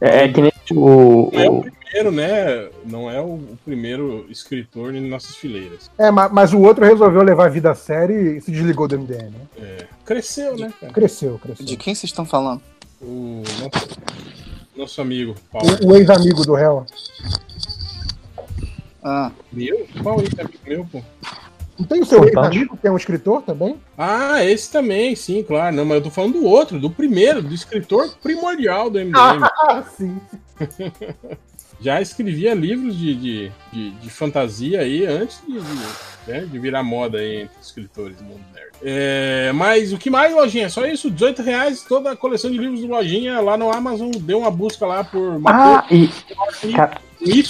É, 0.00 0.24
é 0.24 0.28
que 0.32 0.40
nem 0.42 0.52
o. 0.72 1.30
Não 1.32 1.40
é 1.40 1.48
o 1.50 1.60
primeiro, 1.62 2.12
né? 2.12 2.68
Não 2.84 3.10
é 3.10 3.20
o, 3.20 3.34
o 3.34 3.58
primeiro 3.64 4.26
escritor 4.30 4.94
em 4.94 5.00
nossas 5.08 5.36
fileiras. 5.36 5.90
É, 5.96 6.10
ma- 6.10 6.28
mas, 6.28 6.52
o 6.52 6.60
outro 6.60 6.84
resolveu 6.84 7.22
levar 7.22 7.46
a 7.46 7.50
vida 7.50 7.70
a 7.70 7.74
sério 7.74 8.36
e 8.36 8.40
se 8.40 8.50
desligou 8.50 8.86
do 8.86 8.98
MDM. 8.98 9.30
Né? 9.30 9.40
É, 9.58 9.86
cresceu, 10.04 10.56
né, 10.56 10.72
cara? 10.80 10.92
Cresceu, 10.92 11.38
cresceu. 11.38 11.64
De 11.64 11.76
quem 11.78 11.94
vocês 11.94 12.10
estão 12.10 12.26
falando? 12.26 12.60
O 13.00 13.42
nosso, 13.60 13.88
nosso 14.76 15.00
amigo 15.00 15.34
Paulo. 15.50 15.68
O, 15.82 15.88
o 15.92 15.96
ex-amigo 15.96 16.44
do 16.44 16.54
réu. 16.54 16.84
Ah, 19.02 19.30
Meu? 19.52 19.86
Qual 20.02 20.20
ex-amigo 20.20 20.58
meu, 20.66 20.84
pô? 20.84 21.02
Não 21.78 21.86
tem 21.86 22.00
o 22.00 22.06
seu 22.06 22.18
Fantástico. 22.18 22.46
ex-amigo, 22.46 22.76
que 22.78 22.86
é 22.86 22.90
um 22.90 22.96
escritor 22.96 23.42
também? 23.42 23.76
Ah, 23.98 24.42
esse 24.44 24.70
também, 24.70 25.14
sim, 25.14 25.42
claro. 25.42 25.74
Não, 25.76 25.84
mas 25.84 25.98
eu 25.98 26.02
tô 26.04 26.10
falando 26.10 26.34
do 26.34 26.44
outro, 26.44 26.78
do 26.80 26.90
primeiro, 26.90 27.42
do 27.42 27.54
escritor 27.54 28.16
primordial 28.22 28.88
do 28.90 28.98
MDM. 28.98 29.12
Ah, 29.68 29.82
sim. 29.96 30.18
Já 31.78 32.00
escrevia 32.00 32.54
livros 32.54 32.96
de, 32.96 33.14
de, 33.14 33.52
de, 33.70 33.90
de 33.90 34.10
fantasia 34.10 34.80
aí 34.80 35.04
antes 35.04 35.42
de, 35.46 35.60
de, 35.60 36.30
né, 36.32 36.40
de 36.50 36.58
virar 36.58 36.82
moda 36.82 37.18
aí 37.18 37.42
entre 37.42 37.54
os 37.60 37.66
escritores 37.66 38.16
do 38.16 38.24
mundo 38.24 38.40
nerd. 38.54 38.70
É, 38.82 39.52
mas 39.52 39.92
o 39.92 39.98
que 39.98 40.08
mais, 40.08 40.34
Lojinha? 40.34 40.70
Só 40.70 40.86
isso, 40.86 41.10
18 41.10 41.42
reais, 41.42 41.82
toda 41.86 42.10
a 42.12 42.16
coleção 42.16 42.50
de 42.50 42.56
livros 42.56 42.80
do 42.80 42.86
Lojinha 42.86 43.40
lá 43.40 43.58
no 43.58 43.70
Amazon. 43.70 44.10
Deu 44.10 44.38
uma 44.38 44.50
busca 44.50 44.86
lá 44.86 45.04
por 45.04 45.38
Ah, 45.44 45.84
e. 45.90 46.08
Cara, 46.72 46.98
Y 47.20 47.42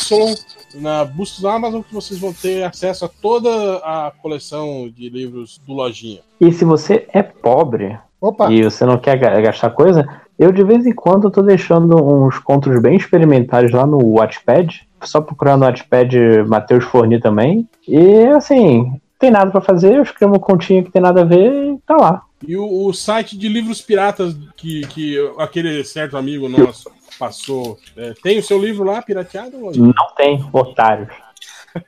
na 0.75 1.05
busca 1.05 1.41
do 1.41 1.49
Amazon 1.49 1.83
que 1.83 1.95
vocês 1.95 2.19
vão 2.21 2.33
ter 2.33 2.63
acesso 2.65 3.05
a 3.05 3.09
toda 3.09 3.51
a 3.79 4.13
coleção 4.23 4.89
de 4.95 5.09
livros 5.09 5.61
do 5.67 5.73
Lojinha. 5.75 6.21
e 6.41 6.53
se 6.53 6.65
você 6.65 7.07
é 7.13 7.23
pobre 7.23 7.99
Opa, 8.21 8.51
e 8.53 8.63
você 8.63 8.85
não 8.85 8.99
quer 8.99 9.17
ga- 9.19 9.41
gastar 9.41 9.71
coisa, 9.71 10.07
eu 10.39 10.51
de 10.53 10.63
vez 10.65 10.87
em 10.87 10.93
quando 10.95 11.31
tô 11.31 11.43
deixando 11.43 11.97
uns 11.97 12.39
contos 12.39 12.81
bem 12.81 12.97
experimentares 12.97 13.71
lá 13.73 13.87
no 13.87 13.99
Watchpad. 14.05 14.87
Só 15.03 15.21
procurar 15.21 15.57
no 15.57 15.65
Watchpad 15.67 16.17
Matheus 16.49 16.85
Forni 16.85 17.21
também. 17.21 17.69
E 17.87 18.27
assim, 18.29 18.99
tem 19.19 19.31
nada 19.31 19.51
pra 19.51 19.61
fazer, 19.61 19.95
eu 19.97 20.03
escrevo 20.03 20.35
um 20.37 20.39
continho 20.41 20.83
que 20.85 20.91
tem 20.91 21.01
nada 21.03 21.21
a 21.21 21.25
ver 21.25 21.53
e 21.75 21.79
tá 21.87 21.97
lá. 21.97 22.23
E 22.47 22.57
o, 22.57 22.87
o 22.87 22.93
site 22.93 23.37
de 23.37 23.49
livros 23.49 23.81
piratas 23.81 24.37
que, 24.57 24.87
que 24.89 25.17
aquele 25.39 25.83
certo 25.85 26.17
amigo 26.17 26.49
nosso 26.49 26.91
passou, 27.19 27.79
é, 27.97 28.13
tem 28.23 28.39
o 28.39 28.43
seu 28.43 28.59
livro 28.59 28.85
lá 28.85 29.01
pirateado? 29.01 29.59
Lojinha? 29.59 29.93
Não 29.97 30.15
tem 30.15 30.49
otários. 30.53 31.09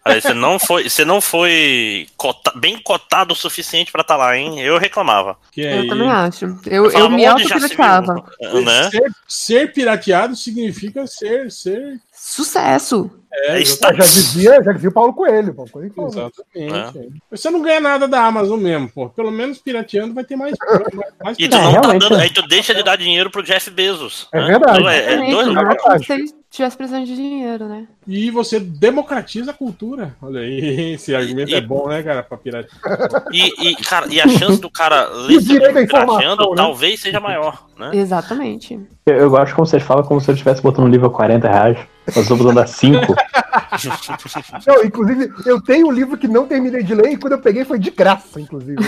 Aí 0.05 0.20
você 0.20 0.35
não 0.35 0.59
foi, 0.59 0.89
você 0.89 1.05
não 1.05 1.20
foi 1.20 2.06
cota- 2.16 2.52
bem 2.56 2.78
cotado 2.78 3.32
o 3.32 3.36
suficiente 3.36 3.90
pra 3.93 4.02
estar 4.02 4.16
lá, 4.16 4.36
hein? 4.36 4.60
Eu 4.60 4.78
reclamava. 4.78 5.36
Que 5.52 5.66
é 5.66 5.78
Eu 5.81 5.89
também 5.89 6.09
acho. 6.10 6.44
Eu, 6.66 6.85
eu 6.86 6.90
falava, 6.90 7.10
me 7.10 7.16
viu? 7.27 8.65
Né? 8.65 8.90
Ser, 8.90 9.10
ser 9.27 9.73
pirateado 9.73 10.36
significa 10.36 11.06
ser, 11.06 11.51
ser. 11.51 11.98
Sucesso. 12.12 13.10
É, 13.32 13.56
É 13.59 13.60
exatamente. 13.60 13.98
já 13.98 14.12
dizia, 14.12 14.62
já 14.65 14.73
dizia 14.73 14.89
o 14.89 14.93
Paulo 14.93 15.12
Coelho. 15.12 15.55
Paulo 15.55 15.70
Coelho 15.70 15.93
falou. 15.94 16.09
Exatamente. 16.10 16.98
é. 16.98 17.09
Você 17.31 17.51
não 17.51 17.62
ganha 17.62 17.81
nada 17.81 18.09
da 18.09 18.23
Amazon 18.24 18.59
mesmo, 18.59 18.89
pô. 18.89 19.09
Pelo 19.10 19.31
menos 19.31 19.59
pirateando 19.59 20.15
vai 20.15 20.24
ter 20.24 20.35
mais. 20.36 20.55
mais, 21.23 21.36
E 21.39 21.48
tu 21.48 21.56
É, 21.56 21.60
não 21.62 21.81
tá 21.81 21.93
dando, 21.93 22.16
é. 22.16 22.23
aí 22.23 22.31
tu 22.31 22.43
deixa 22.48 22.74
de 22.74 22.82
dar 22.82 22.97
dinheiro 22.97 23.31
pro 23.31 23.43
Jeff 23.43 23.70
Bezos. 23.70 24.28
É 24.32 24.40
né? 24.40 24.47
verdade. 24.47 24.78
Então 24.78 24.90
é- 24.90 25.15
é 25.15 25.31
dois- 25.31 25.48
é 25.48 25.52
verdade. 25.65 26.35
Como 26.49 26.55
se 26.57 26.62
ele 26.62 26.69
estivesse 26.69 26.77
precisando 26.77 27.05
de 27.07 27.15
dinheiro, 27.15 27.66
né? 27.66 27.87
E 28.07 28.31
você 28.31 28.59
democratiza 28.59 29.51
a 29.51 29.55
cultura. 29.55 30.16
Olha 30.23 30.41
aí, 30.41 30.95
esse 30.95 31.15
argumento 31.15 31.51
E- 31.51 31.55
é 31.55 31.61
bom, 31.61 31.89
né, 31.89 32.03
cara, 32.03 32.23
pra 32.23 32.37
piratear. 32.39 33.25
E, 33.33 33.69
e, 33.70 33.77
cara, 33.77 34.07
e 34.09 34.20
a 34.20 34.27
chance 34.29 34.61
do 34.61 34.70
cara 34.70 35.09
E 35.29 35.35
informação, 35.35 36.07
pirateando 36.07 36.51
né? 36.51 36.57
talvez 36.57 37.01
seja 37.01 37.20
maior, 37.20 37.66
né? 37.79 37.91
Exatamente. 37.93 38.81
Eu, 39.07 39.15
eu 39.15 39.31
gosto 39.31 39.55
como 39.55 39.66
vocês 39.66 39.83
falam, 39.83 40.03
como 40.05 40.20
se 40.20 40.31
eu 40.31 40.35
estivesse 40.35 40.62
botando 40.62 40.87
um 40.87 40.89
livro 40.91 41.07
a 41.07 41.11
40 41.11 41.49
reais. 41.49 41.79
Mas 42.07 42.16
eu 42.16 42.27
tô 42.27 42.37
botando 42.37 42.59
a 42.59 42.66
5. 42.66 42.99
Não, 44.66 44.83
inclusive, 44.85 45.31
eu 45.45 45.61
tenho 45.61 45.89
um 45.89 45.93
livro 45.93 46.16
que 46.16 46.27
não 46.27 46.47
terminei 46.47 46.83
de 46.83 46.95
ler 46.95 47.12
e 47.12 47.16
quando 47.19 47.35
eu 47.35 47.39
peguei 47.41 47.65
foi 47.66 47.79
de 47.79 47.91
graça, 47.91 48.41
inclusive. 48.41 48.79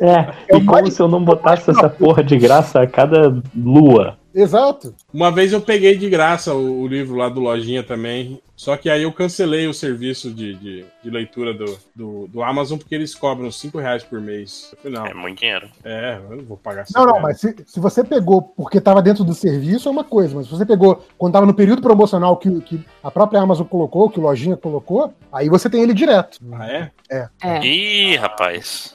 É, 0.00 0.32
É 0.48 0.56
e 0.56 0.60
como 0.60 0.64
mais- 0.72 0.94
se 0.94 1.02
eu 1.02 1.08
não 1.08 1.22
botasse 1.22 1.68
essa 1.70 1.88
porra 1.88 2.22
de 2.22 2.36
graça 2.38 2.80
a 2.80 2.86
cada 2.86 3.36
lua. 3.56 4.16
Exato. 4.34 4.94
Uma 5.12 5.30
vez 5.30 5.52
eu 5.52 5.60
peguei 5.60 5.96
de 5.96 6.08
graça 6.08 6.54
o, 6.54 6.82
o 6.82 6.86
livro 6.86 7.16
lá 7.16 7.28
do 7.28 7.40
Lojinha 7.40 7.82
também. 7.82 8.40
Só 8.56 8.76
que 8.76 8.88
aí 8.88 9.02
eu 9.02 9.12
cancelei 9.12 9.66
o 9.66 9.74
serviço 9.74 10.30
de, 10.30 10.54
de, 10.54 10.84
de 11.02 11.10
leitura 11.10 11.52
do, 11.52 11.76
do, 11.96 12.28
do 12.28 12.42
Amazon 12.44 12.78
porque 12.78 12.94
eles 12.94 13.12
cobram 13.14 13.50
5 13.50 13.76
reais 13.78 14.04
por 14.04 14.20
mês. 14.20 14.72
Não, 14.84 15.04
É 15.04 15.12
muito 15.12 15.40
dinheiro. 15.40 15.68
é, 15.84 16.18
eu 16.30 16.36
não 16.36 16.44
vou 16.44 16.56
pagar 16.56 16.84
Não, 16.94 17.04
não, 17.04 17.14
reais. 17.14 17.22
mas 17.24 17.40
se, 17.40 17.56
se 17.66 17.80
você 17.80 18.04
pegou 18.04 18.40
porque 18.40 18.78
estava 18.78 19.02
dentro 19.02 19.24
do 19.24 19.34
serviço 19.34 19.88
é 19.88 19.92
uma 19.92 20.04
coisa, 20.04 20.34
mas 20.36 20.46
se 20.46 20.52
você 20.52 20.64
pegou 20.64 21.04
quando 21.18 21.32
estava 21.32 21.46
no 21.46 21.54
período 21.54 21.82
promocional 21.82 22.36
que, 22.36 22.60
que 22.60 22.84
a 23.02 23.10
própria 23.10 23.40
Amazon 23.40 23.66
colocou, 23.66 24.08
que 24.08 24.20
o 24.20 24.22
Lojinha 24.22 24.56
colocou, 24.56 25.12
aí 25.32 25.48
você 25.48 25.68
tem 25.68 25.82
ele 25.82 25.92
direto. 25.94 26.38
Ah, 26.52 26.68
é? 26.70 26.90
É. 27.10 27.66
Ih, 27.66 28.16
rapaz. 28.16 28.94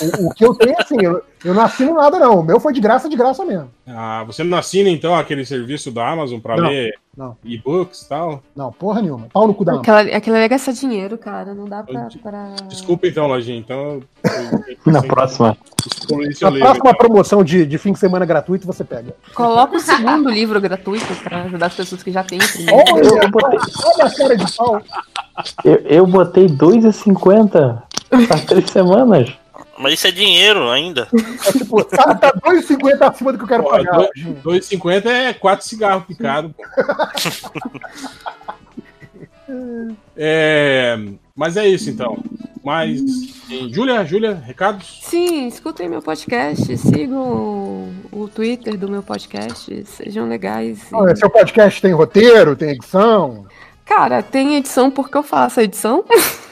O, 0.00 0.26
o 0.28 0.34
que 0.34 0.44
eu 0.44 0.54
tenho 0.54 0.74
assim, 0.78 0.96
eu, 1.00 1.22
eu 1.44 1.54
não 1.54 1.62
assino 1.62 1.94
nada 1.94 2.18
não, 2.18 2.40
o 2.40 2.42
meu 2.42 2.60
foi 2.60 2.72
de 2.72 2.80
graça, 2.80 3.08
de 3.08 3.16
graça 3.16 3.44
mesmo. 3.44 3.70
Ah, 3.86 4.22
você 4.26 4.44
não 4.44 4.56
assina 4.58 4.88
então 4.90 5.14
aquele 5.14 5.44
serviço 5.44 5.90
da 5.90 6.08
Amazon 6.08 6.38
pra 6.40 6.56
Não, 6.56 6.68
ler 6.68 6.92
não. 7.16 7.36
e-books 7.44 8.02
e 8.02 8.08
tal? 8.08 8.42
Não, 8.54 8.70
porra 8.72 9.00
nenhuma. 9.02 9.26
Pau 9.32 9.46
no 9.46 9.54
cu 9.54 9.64
da 9.64 9.72
Amazon. 9.72 9.82
Aquela, 9.96 10.16
aquela 10.16 10.38
é 10.38 10.48
gastar 10.48 10.72
dinheiro, 10.72 11.16
cara. 11.18 11.54
Não 11.54 11.64
dá 11.64 11.82
pra. 11.82 12.08
pra... 12.22 12.54
Desculpa 12.68 13.06
então, 13.06 13.26
Lojinha. 13.26 13.58
Então. 13.58 14.00
eu- 14.24 14.64
eu- 14.86 14.92
Na 14.92 15.02
próxima. 15.02 15.56
Na 16.10 16.16
livro, 16.18 16.38
próxima 16.58 16.90
então. 16.90 16.94
promoção 16.94 17.42
de, 17.44 17.64
de 17.66 17.78
fim 17.78 17.92
de 17.92 17.98
semana 17.98 18.24
gratuito 18.26 18.66
você 18.66 18.84
pega. 18.84 19.14
Coloca 19.34 19.76
o 19.76 19.80
segundo 19.80 20.28
livro 20.30 20.60
gratuito 20.60 21.06
pra 21.24 21.42
ajudar 21.44 21.66
as 21.66 21.74
pessoas 21.74 22.02
que 22.02 22.10
já 22.12 22.22
têm 22.22 22.38
o 22.38 22.48
primeiro. 22.52 22.82
Olha, 22.94 23.30
olha 23.94 24.04
a 24.04 24.14
cara 24.14 24.36
de 24.36 24.56
pau. 24.56 24.82
Eu, 25.64 25.74
eu 25.86 26.06
botei 26.06 26.46
2,50 26.46 27.82
Faz 28.26 28.44
três 28.44 28.70
semanas. 28.70 29.30
Mas 29.78 29.94
isso 29.94 30.06
é 30.06 30.10
dinheiro 30.10 30.68
ainda. 30.70 31.08
É 31.46 31.52
tipo, 31.52 31.84
tá, 31.84 32.14
tá 32.14 32.32
2,50 32.32 33.02
acima 33.08 33.32
do 33.32 33.38
que 33.38 33.44
eu 33.44 33.48
quero 33.48 33.62
Pô, 33.62 33.70
pagar. 33.70 34.08
dois- 34.42 34.68
2,50 34.70 35.06
é 35.06 35.32
4 35.34 35.66
cigarros 35.68 36.04
picados. 36.04 36.52
É, 40.16 40.98
mas 41.34 41.56
é 41.56 41.66
isso 41.66 41.88
então. 41.88 42.18
Mas, 42.62 43.00
Júlia, 43.70 44.04
Júlia, 44.04 44.34
recados? 44.34 44.98
Sim, 45.02 45.46
escutem 45.48 45.88
meu 45.88 46.02
podcast, 46.02 46.76
sigam 46.76 47.88
o, 48.12 48.28
Twitter 48.28 48.76
do 48.76 48.90
meu 48.90 49.02
podcast, 49.02 49.84
sejam 49.86 50.28
legais. 50.28 50.90
e- 50.92 50.94
Olha, 50.94 51.16
Seu 51.16 51.30
podcast 51.30 51.80
tem 51.80 51.92
roteiro, 51.94 52.54
tem 52.56 52.70
edição. 52.70 53.46
Cara, 53.86 54.22
tem 54.22 54.56
edição 54.56 54.90
porque 54.90 55.16
eu 55.16 55.22
faço 55.22 55.60
a 55.60 55.62
edição. 55.62 56.04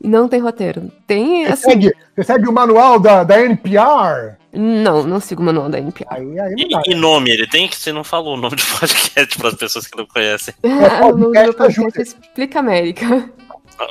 e 0.00 0.08
não 0.08 0.28
tem 0.28 0.40
roteiro. 0.40 0.90
Tem, 1.06 1.44
Você 1.44 1.52
assim. 1.52 1.70
segue, 1.70 1.92
você 2.14 2.24
segue 2.24 2.48
o 2.48 2.52
manual 2.52 2.98
da, 2.98 3.24
da 3.24 3.40
NPR? 3.42 4.36
Não, 4.52 5.02
não 5.02 5.20
sigo 5.20 5.42
o 5.42 5.44
manual 5.44 5.68
da 5.68 5.78
NPR. 5.78 6.06
Aí, 6.10 6.40
aí 6.40 6.54
E, 6.56 6.92
e 6.92 6.94
nome, 6.94 7.30
ele 7.30 7.46
tem 7.46 7.68
que. 7.68 7.76
Você 7.76 7.92
não 7.92 8.04
falou 8.04 8.34
o 8.34 8.40
nome 8.40 8.56
do 8.56 8.62
podcast 8.78 9.38
para 9.38 9.48
as 9.48 9.54
pessoas 9.54 9.86
que 9.86 9.96
não 9.96 10.06
conhecem. 10.06 10.54
o 10.62 11.16
nome 11.16 11.24
do 11.24 11.32
podcast 11.32 11.46
meu 11.48 11.52
da 11.52 11.54
podcast 11.54 11.98
é 11.98 12.02
Explica 12.02 12.58
América. 12.58 13.30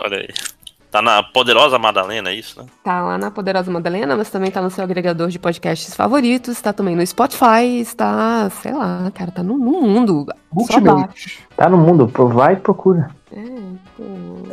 Olha 0.03 0.17
aí. 0.17 0.27
Tá 0.95 1.01
na 1.01 1.21
poderosa 1.21 1.77
Madalena, 1.77 2.29
é 2.29 2.35
isso, 2.35 2.57
né? 2.57 2.67
Tá 2.81 3.01
lá 3.01 3.17
na 3.17 3.29
Poderosa 3.29 3.69
Madalena, 3.69 4.15
mas 4.15 4.29
também 4.29 4.49
tá 4.49 4.61
no 4.61 4.69
seu 4.69 4.81
agregador 4.81 5.27
de 5.27 5.37
podcasts 5.37 5.93
favoritos, 5.93 6.61
tá 6.61 6.71
também 6.71 6.95
no 6.95 7.05
Spotify, 7.05 7.81
está, 7.81 8.49
sei 8.61 8.71
lá, 8.71 9.11
cara, 9.13 9.29
tá 9.29 9.43
no, 9.43 9.57
no 9.57 9.81
mundo. 9.81 10.25
Ultimate. 10.55 11.39
Tá 11.57 11.67
no 11.69 11.75
mundo, 11.77 12.07
pro- 12.07 12.29
vai 12.29 12.53
e 12.53 12.55
procura. 12.55 13.09
É, 13.29 13.41
pô, 13.97 14.03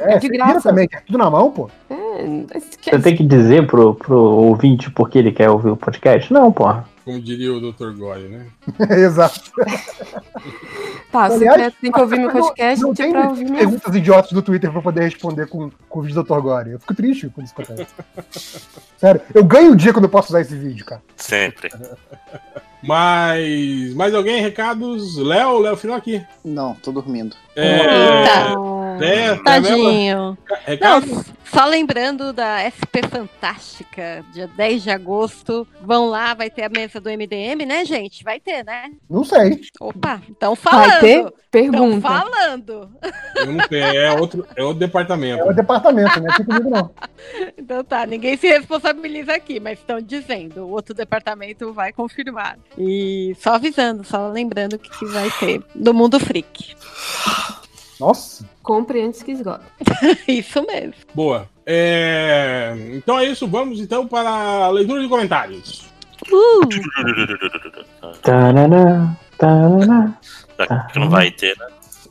É, 0.01 0.15
é 0.15 0.19
de 0.19 0.29
graça. 0.31 0.69
também, 0.69 0.89
que 0.89 0.97
é 0.97 1.01
tudo 1.07 1.17
na 1.19 1.31
mão, 1.31 1.49
pô. 1.53 1.71
É, 1.89 2.45
Você 2.91 2.99
tem 2.99 3.15
que 3.17 3.23
dizer 3.23 3.69
pro, 3.69 3.95
pro 3.95 4.17
ouvinte 4.19 4.91
por 4.91 5.09
que 5.09 5.19
ele 5.19 5.31
quer 5.31 5.49
ouvir 5.49 5.71
o 5.71 5.77
podcast? 5.77 6.33
Não, 6.33 6.51
porra. 6.51 6.85
Como 7.05 7.21
diria 7.21 7.53
o 7.53 7.61
Dr. 7.73 7.91
Gore, 7.97 8.29
né? 8.29 8.47
Exato. 8.97 9.51
Tá, 11.11 11.29
você 11.29 11.47
Aliás, 11.49 11.75
tem 11.81 11.91
que 11.91 12.01
ouvir 12.01 12.19
meu 12.19 12.29
Não- 12.33 12.41
podcast 12.41 12.83
Não 12.83 12.95
tem 12.95 13.11
pra 13.13 13.29
ouvir 13.29 13.51
perguntas 13.53 13.95
idiotas 13.95 14.33
do 14.33 14.41
Twitter 14.41 14.71
pra 14.71 14.81
poder 14.81 15.03
responder 15.03 15.47
com, 15.49 15.71
com 15.89 15.99
o 15.99 16.03
vídeo 16.03 16.15
do 16.15 16.23
Dr. 16.23 16.41
Gore. 16.41 16.71
Eu 16.71 16.79
fico 16.81 16.95
triste 16.95 17.29
quando 17.35 17.47
isso 17.47 17.55
acontece. 17.59 17.93
Sério, 18.97 19.21
eu 19.35 19.45
ganho 19.45 19.73
o 19.73 19.77
dia 19.77 19.93
quando 19.93 20.05
eu 20.05 20.11
posso 20.11 20.29
usar 20.29 20.41
esse 20.41 20.57
vídeo, 20.57 20.85
cara. 20.85 21.03
Sempre. 21.17 21.71
Mas. 22.83 23.95
Mais 23.95 24.15
alguém? 24.15 24.41
Recados? 24.41 25.17
Léo, 25.17 25.59
Léo, 25.59 25.77
final 25.77 25.97
aqui. 25.97 26.25
Não, 26.45 26.75
tô 26.75 26.91
dormindo. 26.93 27.37
É. 27.55 27.79
Eita. 27.79 28.73
É, 29.01 29.35
tá 29.37 29.43
Tadinho. 29.43 30.37
Recado? 30.65 31.07
Não, 31.07 31.25
só 31.45 31.67
lembrando 31.67 32.33
da 32.33 32.61
SP 32.65 33.05
Fantástica, 33.09 34.25
dia 34.33 34.49
10 34.49 34.83
de 34.85 34.91
agosto. 34.91 35.67
Vão 35.83 36.07
lá, 36.07 36.33
vai 36.33 36.49
ter 36.49 36.63
a 36.65 36.69
mesa 36.69 36.99
do 36.99 37.11
MDM, 37.11 37.67
né, 37.67 37.85
gente? 37.85 38.25
Vai 38.25 38.41
ter, 38.41 38.65
né? 38.65 38.91
Não 39.09 39.23
sei. 39.23 39.61
Opa, 39.79 40.21
estão 40.29 40.57
falando. 40.57 40.89
Vai 40.89 41.01
ter? 41.01 41.19
Estão 41.19 41.35
Pergunta. 41.51 42.01
falando. 42.09 42.91
Eu 43.37 43.47
não 43.47 43.65
sei, 43.69 43.83
é 43.83 44.13
outro, 44.13 44.47
é 44.57 44.63
outro 44.63 44.79
departamento. 44.79 45.43
É 45.43 45.51
o 45.51 45.53
departamento, 45.53 46.21
né? 46.21 46.31
Aqui 46.31 46.45
comigo 46.45 46.71
não. 46.71 46.91
Então 47.57 47.85
tá, 47.85 48.05
ninguém 48.05 48.37
se 48.37 48.49
responsabiliza 48.49 49.33
aqui, 49.33 49.61
mas 49.61 49.79
estão 49.79 50.01
dizendo. 50.01 50.63
O 50.63 50.71
outro 50.71 50.93
departamento 50.93 51.73
vai 51.73 51.93
confirmar. 51.93 52.59
E 52.79 53.37
só 53.41 53.55
avisando, 53.55 54.05
só 54.05 54.29
lembrando 54.29 54.79
que 54.79 55.05
vai 55.07 55.31
ter 55.39 55.63
do 55.75 55.93
Mundo 55.93 56.19
Freak. 56.19 56.75
Nossa. 58.01 58.45
Compre 58.63 59.03
antes 59.03 59.23
que 59.23 59.33
esgota. 59.33 59.63
Isso 60.27 60.65
mesmo. 60.67 60.95
Boa. 61.15 61.49
É, 61.65 62.75
Então 62.95 63.19
é 63.19 63.27
isso, 63.27 63.47
vamos 63.47 63.79
então 63.79 64.07
para 64.09 64.29
a 64.31 64.69
leitura 64.71 65.01
de 65.01 65.09
comentários. 65.09 65.85
Tarará, 68.23 69.17
tarará. 69.39 70.13
Já 70.59 70.85
que 70.93 70.99
não 70.99 71.11
vai 71.11 71.31
ter, 71.31 71.57
né? 71.59 71.67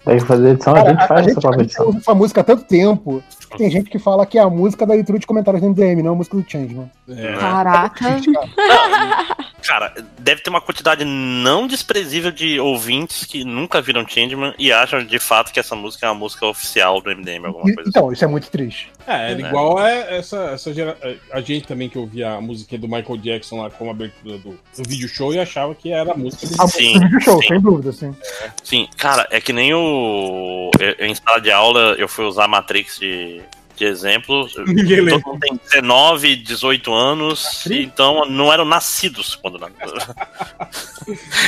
Tem 0.05 0.17
que 0.17 0.25
fazer 0.25 0.49
edição, 0.49 0.73
a 0.73 0.77
Cara, 0.77 0.89
gente 0.89 1.01
a, 1.03 1.07
faz 1.07 1.19
gente, 1.25 1.29
essa 1.31 1.39
a 1.39 1.41
própria 1.41 1.63
gente 1.63 1.69
edição. 1.71 1.89
usa 1.89 1.97
essa 1.99 2.15
música 2.15 2.41
há 2.41 2.43
tanto 2.43 2.63
tempo. 2.65 3.23
Que 3.51 3.57
Tem 3.57 3.69
gente 3.69 3.89
que 3.89 3.99
fala 3.99 4.25
que 4.25 4.37
é 4.37 4.41
a 4.41 4.49
música 4.49 4.85
da 4.85 4.93
leitura 4.93 5.19
de 5.19 5.27
comentários 5.27 5.61
do 5.61 5.69
MDM, 5.69 6.01
não 6.01 6.13
a 6.13 6.15
música 6.15 6.37
do 6.37 6.49
Changeman. 6.49 6.89
É, 7.09 7.33
Caraca. 7.37 8.17
Cara, 9.63 9.93
deve 10.17 10.41
ter 10.41 10.49
uma 10.49 10.59
quantidade 10.59 11.05
não 11.05 11.67
desprezível 11.67 12.31
de 12.31 12.59
ouvintes 12.59 13.25
que 13.25 13.43
nunca 13.45 13.79
viram 13.79 14.07
Changeman 14.07 14.55
e 14.57 14.71
acham 14.71 15.05
de 15.05 15.19
fato 15.19 15.53
que 15.53 15.59
essa 15.59 15.75
música 15.75 16.07
é 16.07 16.09
uma 16.09 16.15
música 16.15 16.47
oficial 16.47 16.99
do 16.99 17.11
MDM, 17.15 17.45
alguma 17.45 17.69
E- 17.69 17.75
coisa 17.75 17.89
então, 17.89 18.11
isso 18.11 18.25
é 18.25 18.27
muito 18.27 18.49
triste. 18.49 18.91
É, 19.05 19.31
era 19.31 19.41
É. 19.41 19.45
igual 19.47 19.77
a 19.77 19.87
essa, 19.89 20.37
essa 20.53 20.73
gera... 20.73 20.97
a 21.31 21.41
gente 21.41 21.67
também 21.67 21.87
que 21.89 21.97
ouvia 21.97 22.31
a 22.33 22.41
musiquinha 22.41 22.81
do 22.81 22.87
Michael 22.87 23.17
Jackson 23.17 23.61
lá 23.61 23.69
como 23.69 23.91
abertura 23.91 24.37
do, 24.39 24.49
do 24.51 24.83
vídeo 24.89 25.07
show 25.07 25.31
e 25.31 25.39
achava 25.39 25.75
que 25.75 25.91
era 25.91 26.11
a 26.11 26.17
música 26.17 26.47
do 26.47 26.59
A 26.61 26.67
Sim, 26.67 26.93
música 26.93 26.99
do 26.99 27.05
vídeo 27.11 27.21
show, 27.21 27.41
sim. 27.41 27.47
sem 27.47 27.59
dúvida, 27.61 27.89
assim. 27.91 28.15
Sim, 28.63 28.87
cara, 28.97 29.27
é 29.29 29.39
que 29.39 29.53
nem 29.53 29.73
o. 29.75 30.71
eu- 30.79 31.05
Em 31.05 31.13
sala 31.13 31.39
de 31.39 31.51
aula 31.51 31.95
eu 31.99 32.07
fui 32.07 32.25
usar 32.25 32.47
Matrix 32.47 32.97
de, 32.99 33.40
de 33.75 33.85
exemplo. 33.85 34.47
Ninguém. 34.67 35.07
Todo 35.07 35.25
mundo 35.25 35.39
tem 35.39 35.59
19, 35.71 36.35
18 36.37 36.93
anos, 36.93 37.65
e 37.65 37.83
então 37.83 38.25
não 38.25 38.51
eram 38.51 38.65
nascidos 38.65 39.35
quando. 39.35 39.59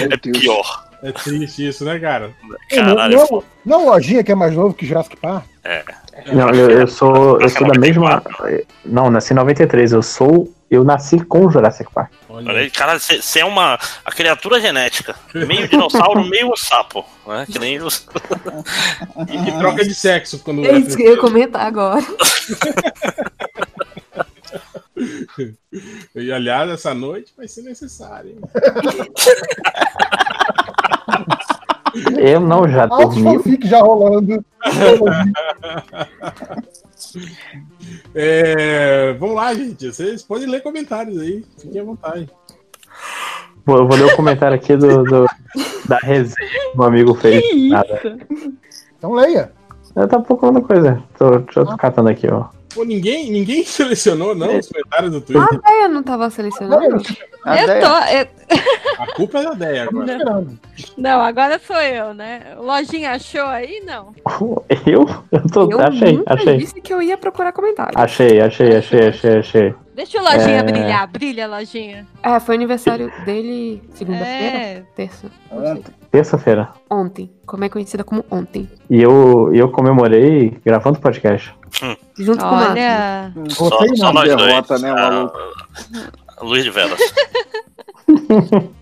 É 0.10 0.18
pior. 0.18 0.88
É 1.04 1.12
triste 1.12 1.68
isso, 1.68 1.86
né, 1.86 2.00
cara? 2.00 2.34
Não, 2.44 2.96
Caralho. 2.96 3.18
não, 3.18 3.44
não 3.66 3.86
lojinha 3.86 4.24
que 4.24 4.32
é 4.32 4.36
mais 4.36 4.54
novo 4.56 4.74
que 4.74 4.86
Jurassic 4.86 5.18
Park. 5.18 5.46
Não, 6.32 6.50
eu, 6.50 6.70
eu 6.70 6.88
sou, 6.88 7.42
eu 7.42 7.50
sou 7.50 7.58
que 7.58 7.64
é 7.64 7.68
da 7.68 7.80
mesma. 7.80 8.22
94. 8.22 8.68
Não, 8.86 9.10
nasci 9.10 9.34
em 9.34 9.36
93. 9.36 9.92
Eu 9.92 10.04
sou. 10.04 10.54
Eu 10.70 10.84
nasci 10.84 11.24
com 11.24 11.50
Jurassic 11.52 11.92
Park. 11.94 12.12
Olha, 12.30 12.52
aí, 12.52 12.70
Cara, 12.70 12.98
você 12.98 13.40
é 13.40 13.46
uma 13.46 13.78
a 14.04 14.12
criatura 14.12 14.60
genética. 14.60 15.16
Meio 15.34 15.68
dinossauro, 15.68 16.24
meio 16.26 16.56
sapo. 16.56 17.06
Né? 17.28 17.46
Que 17.52 17.60
nem 17.60 17.82
os. 17.82 18.08
e, 19.30 19.38
e 19.50 19.52
troca 19.60 19.84
de 19.84 19.94
sexo 19.94 20.40
quando 20.40 20.66
É 20.66 20.78
isso 20.78 20.98
que 20.98 21.04
eu 21.04 21.12
ia 21.12 21.18
comentar 21.18 21.66
agora. 21.66 22.02
E 26.16 26.32
aliás, 26.32 26.70
essa 26.70 26.94
noite 26.94 27.34
vai 27.36 27.48
ser 27.48 27.64
necessário, 27.64 28.32
hein? 28.32 28.40
Eu 32.18 32.40
não 32.40 32.68
já 32.68 32.86
dormi. 32.86 33.24
fanfic 33.24 33.68
já 33.68 33.80
rolando. 33.82 34.44
É, 38.16 39.14
vamos 39.14 39.36
lá, 39.36 39.54
gente. 39.54 39.92
Vocês 39.92 40.24
podem 40.24 40.50
ler 40.50 40.62
comentários 40.62 41.20
aí. 41.20 41.44
Fiquem 41.60 41.82
à 41.82 41.84
vontade. 41.84 42.30
Vou, 43.66 43.78
eu 43.78 43.88
vou 43.88 43.98
ler 43.98 44.06
o 44.06 44.16
comentário 44.16 44.56
aqui 44.56 44.76
do, 44.76 45.04
do- 45.04 45.26
da 45.88 45.98
resenha 45.98 46.36
que 46.72 46.78
meu 46.78 46.86
amigo 46.88 47.14
fez. 47.16 47.44
Nada. 47.70 48.18
Então 48.98 49.12
leia. 49.14 49.52
Eu 49.96 50.08
tô 50.08 50.22
procurando 50.22 50.62
coisa. 50.62 51.02
Tô, 51.18 51.40
deixa 51.40 51.60
eu 51.62 51.66
tô 51.66 51.78
catando 51.78 52.10
aqui, 52.10 52.28
ó. 52.32 52.46
Pô, 52.74 52.84
ninguém, 52.84 53.32
ninguém 53.32 53.64
selecionou, 53.66 54.34
não, 54.36 54.58
os 54.58 54.68
comentários 54.68 55.12
do 55.12 55.18
A 55.18 55.22
Twitter. 55.22 55.62
Deia 55.62 55.88
não 55.88 56.02
tava 56.04 56.30
selecionando? 56.30 57.02
A 57.46 57.58
eu 57.62 57.68
tô. 57.68 58.16
eu- 58.16 58.28
A 59.00 59.08
culpa 59.16 59.40
é 59.40 59.44
da 59.44 59.52
Deia 59.54 59.84
agora. 59.84 60.12
esperando. 60.12 60.60
Não, 60.98 61.22
agora 61.22 61.60
sou 61.60 61.76
eu, 61.82 62.14
né? 62.14 62.56
Lojinha 62.58 63.12
achou 63.12 63.42
aí? 63.46 63.82
Não. 63.86 64.14
Eu? 64.86 65.06
Eu 65.32 65.42
tô. 65.52 65.70
Eu 65.70 65.80
achei, 65.82 66.14
nunca 66.18 66.34
achei. 66.34 66.58
disse 66.58 66.80
que 66.82 66.94
eu 66.94 67.02
ia 67.02 67.18
procurar 67.18 67.52
comentário. 67.52 67.94
Achei, 67.96 68.40
achei, 68.40 68.76
achei, 68.78 69.08
achei, 69.08 69.38
achei. 69.40 69.76
Deixa 69.96 70.20
o 70.20 70.24
Lojinha 70.24 70.60
É. 70.60 70.64
brilhar. 70.64 71.08
Brilha, 71.08 71.48
Lojinha. 71.48 72.08
É, 72.24 72.40
foi 72.40 72.56
aniversário 72.56 73.12
dele 73.26 73.82
segunda-feira? 73.94 74.58
É. 74.58 74.84
Terça? 74.96 75.28
Não. 75.52 75.82
Terça-feira. 76.12 76.70
Ontem. 76.90 77.30
Como 77.46 77.64
é 77.64 77.70
conhecida 77.70 78.04
como 78.04 78.24
ontem. 78.32 78.70
E 78.90 79.02
eu, 79.02 79.54
e 79.54 79.60
eu 79.60 79.70
comemorei 79.70 80.58
gravando 80.66 81.00
podcast. 81.00 81.54
Junto 82.18 82.40
com 82.40 82.50
o 82.50 82.52
Marcos. 82.56 82.70
Olha. 82.72 83.32
Só, 83.50 83.70
Você 83.70 83.96
só 83.96 84.06
não. 84.06 84.14
nós 84.14 84.36
derrota, 84.36 84.68
dois. 84.80 84.82
né, 84.82 84.90
Ah, 84.92 84.96
maluco? 85.12 85.38
Luiz 86.42 86.64
de 86.64 86.70
Velas. 86.70 87.00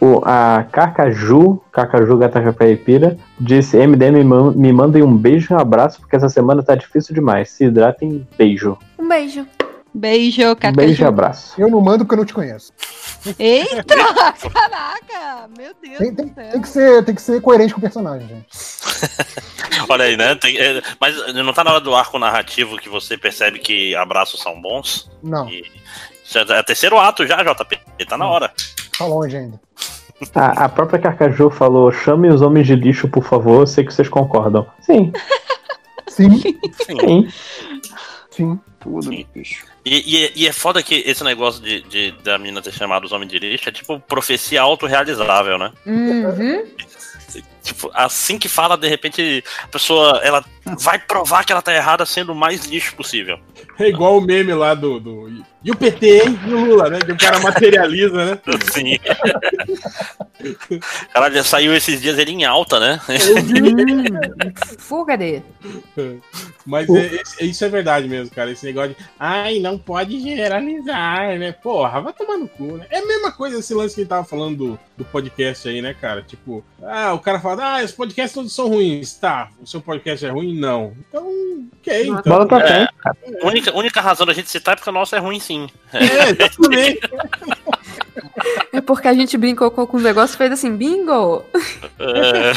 O, 0.00 0.20
a 0.24 0.64
Carcaju, 0.70 1.62
Carcaju 1.72 2.18
Gata 2.18 2.52
Caipira, 2.52 3.16
disse: 3.40 3.78
MDM 3.86 4.18
me, 4.18 4.24
man- 4.24 4.52
me 4.52 4.70
mandem 4.72 5.02
um 5.02 5.16
beijo 5.16 5.48
e 5.50 5.56
um 5.56 5.58
abraço, 5.58 6.00
porque 6.00 6.14
essa 6.16 6.28
semana 6.28 6.62
tá 6.62 6.74
difícil 6.74 7.14
demais. 7.14 7.48
Se 7.50 7.64
hidratem, 7.64 8.26
beijo. 8.36 8.76
Um 8.98 9.08
beijo. 9.08 9.46
Beijo, 9.94 10.42
Cacaju. 10.56 10.76
beijo 10.76 11.02
e 11.02 11.06
abraço. 11.06 11.54
Eu 11.58 11.70
não 11.70 11.80
mando 11.80 12.04
porque 12.04 12.14
eu 12.14 12.18
não 12.18 12.24
te 12.26 12.34
conheço. 12.34 12.70
Eita! 13.38 13.94
Caraca! 14.52 15.48
Meu 15.56 15.72
Deus 15.82 15.98
Tem, 15.98 16.14
tem- 16.14 16.28
tem 16.28 16.60
que 16.60 16.68
ser, 16.68 17.04
tem 17.04 17.14
que 17.14 17.22
ser 17.22 17.40
coerente 17.40 17.72
com 17.72 17.78
o 17.78 17.82
personagem, 17.82 18.28
gente. 18.28 18.46
Olha 19.88 20.04
aí, 20.04 20.16
né? 20.16 20.34
Tem- 20.34 20.56
é, 20.58 20.82
mas 21.00 21.34
não 21.34 21.52
tá 21.52 21.64
na 21.64 21.72
hora 21.72 21.80
do 21.80 21.94
arco 21.94 22.18
narrativo 22.18 22.76
que 22.78 22.88
você 22.88 23.16
percebe 23.16 23.58
que 23.58 23.94
abraços 23.96 24.40
são 24.40 24.60
bons? 24.60 25.10
Não, 25.22 25.48
E- 25.48 25.64
Isso 26.24 26.38
É 26.38 26.60
o 26.60 26.64
terceiro 26.64 26.98
ato 26.98 27.26
já, 27.26 27.42
JP. 27.42 27.78
Tá 28.08 28.16
na 28.18 28.26
hora. 28.26 28.52
tá 28.98 29.04
longe 29.06 29.36
ainda. 29.36 29.60
A, 30.34 30.64
a 30.64 30.68
própria 30.68 30.98
Carcaju 30.98 31.50
falou: 31.50 31.90
chame 31.92 32.28
os 32.28 32.40
homens 32.40 32.66
de 32.66 32.74
lixo, 32.76 33.08
por 33.08 33.24
favor. 33.24 33.60
Eu 33.62 33.66
sei 33.66 33.84
que 33.84 33.92
vocês 33.92 34.08
concordam. 34.08 34.66
Sim, 34.80 35.12
Sim, 36.08 36.40
Sim. 36.40 36.58
sim. 36.86 37.28
Sim. 38.30 38.60
Tudo, 38.80 39.02
Sim. 39.10 39.26
bicho. 39.34 39.66
E, 39.84 40.02
e 40.18 40.24
é- 40.24 40.32
e 40.34 40.46
é 40.46 40.52
foda 40.52 40.82
que 40.82 41.02
esse 41.06 41.22
negócio 41.22 41.62
de, 41.62 41.82
de- 41.82 42.12
da 42.22 42.38
menina 42.38 42.62
ter 42.62 42.72
chamado 42.72 43.04
os 43.04 43.12
homens 43.12 43.30
de 43.30 43.38
lixo 43.38 43.68
é 43.68 43.72
tipo 43.72 44.00
profecia 44.00 44.62
autorrealizável, 44.62 45.58
né? 45.58 45.72
Uhum. 45.86 46.64
Tipo, 47.62 47.90
assim 47.94 48.38
que 48.38 48.48
fala, 48.48 48.76
de 48.76 48.88
repente, 48.88 49.42
a 49.62 49.68
pessoa 49.68 50.20
ela 50.22 50.44
vai 50.78 50.98
provar 50.98 51.44
que 51.44 51.52
ela 51.52 51.62
tá 51.62 51.74
errada 51.74 52.04
sendo 52.06 52.32
o 52.32 52.34
mais 52.34 52.64
lixo 52.66 52.94
possível. 52.94 53.38
É 53.78 53.88
igual 53.88 54.18
o 54.18 54.20
meme 54.20 54.52
lá 54.54 54.74
do. 54.74 55.00
do 55.00 55.44
e 55.64 55.70
o 55.70 55.76
PT, 55.76 56.06
hein? 56.24 56.38
E 56.46 56.52
o 56.52 56.64
Lula, 56.64 56.90
né? 56.90 56.98
Que 56.98 57.12
o 57.12 57.16
cara 57.16 57.40
materializa, 57.40 58.24
né? 58.26 58.38
Sim. 58.70 58.98
Caralho, 61.12 61.42
saiu 61.42 61.74
esses 61.74 62.00
dias 62.02 62.18
ele 62.18 62.32
em 62.32 62.44
alta, 62.44 62.78
né? 62.78 63.00
Fuga 64.78 65.16
de. 65.16 65.42
Mas 66.66 66.88
é- 66.90 67.20
é- 67.40 67.44
isso 67.46 67.64
é 67.64 67.68
verdade 67.68 68.08
mesmo, 68.08 68.34
cara. 68.34 68.50
Esse 68.50 68.66
negócio 68.66 68.90
de. 68.90 68.96
Ai, 69.18 69.58
não 69.58 69.78
pode 69.78 70.20
generalizar, 70.20 71.38
né? 71.38 71.52
Porra, 71.52 72.00
vai 72.00 72.12
tomar 72.12 72.36
no 72.36 72.48
cu, 72.48 72.76
né? 72.76 72.86
É 72.90 72.98
a 72.98 73.06
mesma 73.06 73.32
coisa 73.32 73.58
esse 73.58 73.72
lance 73.74 73.94
que 73.94 74.02
ele 74.02 74.08
tava 74.08 74.24
falando 74.24 74.56
do, 74.56 74.78
do 74.98 75.04
podcast 75.04 75.66
aí, 75.68 75.80
né, 75.80 75.94
cara? 75.94 76.22
Tipo, 76.22 76.62
ah, 76.82 77.14
o 77.14 77.18
cara 77.18 77.40
fala, 77.40 77.78
ah, 77.80 77.84
os 77.84 77.92
podcasts 77.92 78.34
todos 78.34 78.54
são 78.54 78.68
ruins. 78.68 79.14
Tá, 79.14 79.48
o 79.62 79.66
seu 79.66 79.80
podcast 79.80 80.24
é 80.26 80.30
ruim? 80.30 80.53
Não. 80.54 80.94
Então, 81.08 81.26
ok. 81.80 82.06
Então, 82.06 82.22
Bola 82.24 82.46
pra 82.46 82.60
É. 82.60 82.66
frente, 82.66 82.92
cara. 82.98 83.16
A 83.42 83.46
única, 83.46 83.76
única 83.76 84.00
razão 84.00 84.26
da 84.26 84.32
gente 84.32 84.50
citar 84.50 84.74
é 84.74 84.76
porque 84.76 84.90
o 84.90 84.92
nosso 84.92 85.14
é 85.14 85.18
ruim, 85.18 85.40
sim. 85.40 85.68
É, 85.92 86.30
exatamente. 86.30 87.00
É 88.72 88.80
porque 88.80 89.06
a 89.08 89.14
gente 89.14 89.36
brincou 89.38 89.70
com 89.70 89.96
o 89.96 90.00
negócio 90.00 90.34
e 90.34 90.36
fez 90.36 90.52
assim, 90.52 90.76
bingo! 90.76 91.44
É, 91.98 92.52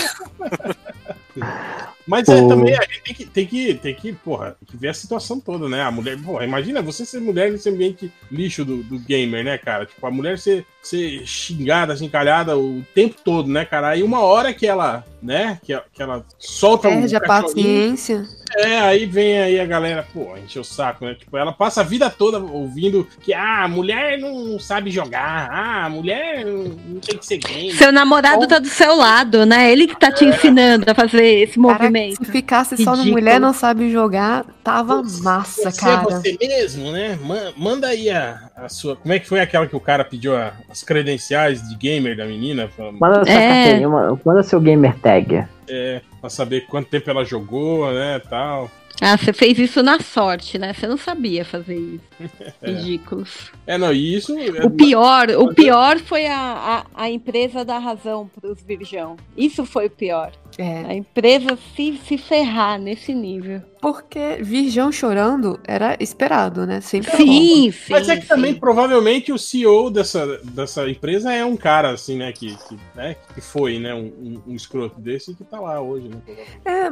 Mas 2.08 2.28
é, 2.28 2.48
também 2.48 2.74
a 2.76 2.82
gente 2.82 3.02
tem 3.04 3.14
que, 3.14 3.26
tem 3.26 3.46
que, 3.46 3.74
tem 3.76 3.94
que, 3.96 4.14
porra, 4.14 4.56
tem 4.60 4.68
que 4.68 4.78
ver 4.78 4.90
a 4.90 4.94
situação 4.94 5.40
toda, 5.40 5.70
né? 5.70 5.84
A 5.84 5.92
mulher, 5.92 6.18
porra, 6.22 6.44
imagina 6.46 6.82
você 6.82 7.06
ser 7.06 7.20
mulher 7.20 7.52
nesse 7.52 7.70
ambiente 7.70 8.12
lixo 8.32 8.66
do, 8.66 8.82
do 8.82 8.98
gamer, 8.98 9.44
né, 9.44 9.58
cara? 9.58 9.86
Tipo, 9.86 10.08
a 10.08 10.12
mulher 10.12 10.40
ser, 10.40 10.66
ser 10.82 11.26
xingada, 11.28 11.96
chincalhada 11.96 12.58
o 12.58 12.84
tempo 12.96 13.16
todo, 13.24 13.50
né, 13.50 13.64
cara? 13.66 13.90
Aí 13.90 14.02
uma 14.04 14.22
hora 14.22 14.54
que 14.54 14.66
ela, 14.66 15.06
né, 15.22 15.60
que, 15.64 15.76
que 15.94 16.02
ela 16.02 16.24
solta 16.38 16.88
Perde 16.90 17.16
a 17.16 17.20
cachorrinho, 17.20 17.90
paciência. 17.92 18.26
É, 18.56 18.80
aí 18.80 19.06
vem 19.06 19.40
aí 19.40 19.60
a 19.60 19.66
galera, 19.66 20.08
pô, 20.14 20.36
encher 20.38 20.60
o 20.60 20.64
saco, 20.64 21.04
né? 21.06 21.16
Tipo, 21.16 21.36
ela 21.38 21.52
passa 21.52 21.82
a 21.82 21.84
vida 21.84 22.10
toda 22.10 22.40
ouvindo 22.40 23.06
que, 23.22 23.34
ah, 23.34 23.64
a 23.64 23.68
mulher 23.68 24.18
não 24.20 24.58
sabe 24.58 24.90
jogar, 24.90 25.50
ah, 25.52 25.86
a 25.86 25.90
mulher 25.90 26.46
não, 26.46 27.00
tem 27.02 27.18
que 27.18 27.26
ser 27.26 27.38
gamer. 27.40 27.76
Seu 27.76 27.92
namorado 27.92 28.48
tá 28.48 28.58
do 28.60 28.68
seu 28.70 28.96
lado, 28.96 29.46
né? 29.46 29.70
Ele 29.72 29.86
que 29.88 30.00
tá 30.00 30.12
te 30.12 30.24
ensinando 30.24 30.90
a 30.90 30.96
fazer 30.96 31.26
esse 31.26 31.60
Cara, 31.60 31.74
movimento. 31.74 32.24
se 32.26 32.32
ficasse 32.32 32.78
só 32.78 32.92
no 32.92 32.98
Ridículo. 32.98 33.22
mulher 33.22 33.40
não 33.40 33.54
sabe 33.54 33.92
jogar, 33.92 34.46
tava 34.64 35.02
massa, 35.22 35.70
Você 35.70 35.80
cara. 35.82 36.02
é 36.02 36.04
você 36.06 36.38
mesmo, 36.40 36.92
né? 36.92 37.20
Ma- 37.22 37.54
Manda 37.58 37.88
aí 37.88 38.10
a, 38.10 38.50
a 38.58 38.68
sua. 38.70 38.96
Como 38.96 39.14
é 39.14 39.20
que 39.20 39.28
foi 39.28 39.40
aquela 39.40 39.68
que 39.68 39.76
o 39.76 39.80
cara 39.80 40.04
pediu 40.04 40.36
a- 40.36 40.54
as 40.70 40.84
credenciais 40.84 41.62
de 41.70 41.76
gamer 41.76 42.18
da 42.18 42.26
menina? 42.26 42.68
Pra, 42.76 42.92
Manda 42.92 43.24
sua 43.26 43.34
É. 43.34 43.54
carteirinha, 43.64 43.90
ma- 43.90 44.20
manda 44.26 44.44
seu 44.44 44.60
gamer 44.60 44.96
tag. 45.00 45.46
é, 45.70 46.02
pra 46.22 46.30
saber 46.30 46.62
quanto 46.68 46.90
tempo 46.90 47.10
ela 47.10 47.24
jogou, 47.26 47.92
né? 47.94 48.20
Tal. 48.30 48.72
Ah, 49.00 49.16
você 49.16 49.32
fez 49.32 49.60
isso 49.60 49.84
na 49.84 50.00
sorte, 50.00 50.58
né? 50.58 50.74
Você 50.74 50.88
não 50.88 50.98
sabia 50.98 51.46
fazer 51.46 51.76
isso. 51.78 52.02
É. 52.62 52.72
Ridículos. 52.72 53.52
É, 53.68 53.78
não, 53.78 53.94
e 53.94 54.16
isso. 54.16 54.36
é- 54.38 54.66
O 54.66 54.70
pior, 54.72 55.30
o 55.30 55.54
pior 55.54 56.00
foi 56.00 56.26
a, 56.26 56.84
a, 56.96 57.04
a 57.04 57.10
empresa 57.10 57.64
dar 57.64 57.78
razão 57.78 58.28
pros 58.42 58.60
virgão. 58.64 59.16
Isso 59.38 59.64
foi 59.66 59.86
o 59.86 59.90
pior. 59.92 60.32
É, 60.58 60.86
A 60.86 60.94
empresa 60.96 61.58
se, 61.76 62.00
se 62.04 62.18
ferrar 62.18 62.80
nesse 62.80 63.14
nível. 63.14 63.62
porque 63.80 64.40
Virgão 64.42 64.92
chorando 64.92 65.60
era 65.68 65.96
esperado, 66.00 66.66
né? 66.66 66.82
Sempre 66.82 67.12
Sim, 67.16 67.72
sim. 67.72 67.92
Mas 67.92 68.10
é 68.10 68.18
que 68.18 68.26
também, 68.26 68.54
sim. 68.54 68.60
provavelmente, 68.60 69.32
o 69.32 69.38
CEO 69.38 69.92
dessa, 69.92 70.40
dessa 70.44 70.90
empresa 70.90 71.32
é 71.32 71.46
um 71.46 71.56
cara, 71.56 71.92
assim, 71.92 72.18
né? 72.18 72.32
Que, 72.32 72.56
que, 72.68 72.80
né, 72.96 73.16
que 73.36 73.40
foi, 73.42 73.78
né? 73.78 73.94
Um, 73.94 74.08
um, 74.08 74.42
um 74.48 74.56
escroto 74.56 75.00
desse 75.00 75.36
que 75.36 75.44
tá 75.44 75.60
lá 75.60 75.80
hoje, 75.80 76.10
né? 76.10 76.18
É, 76.66 76.90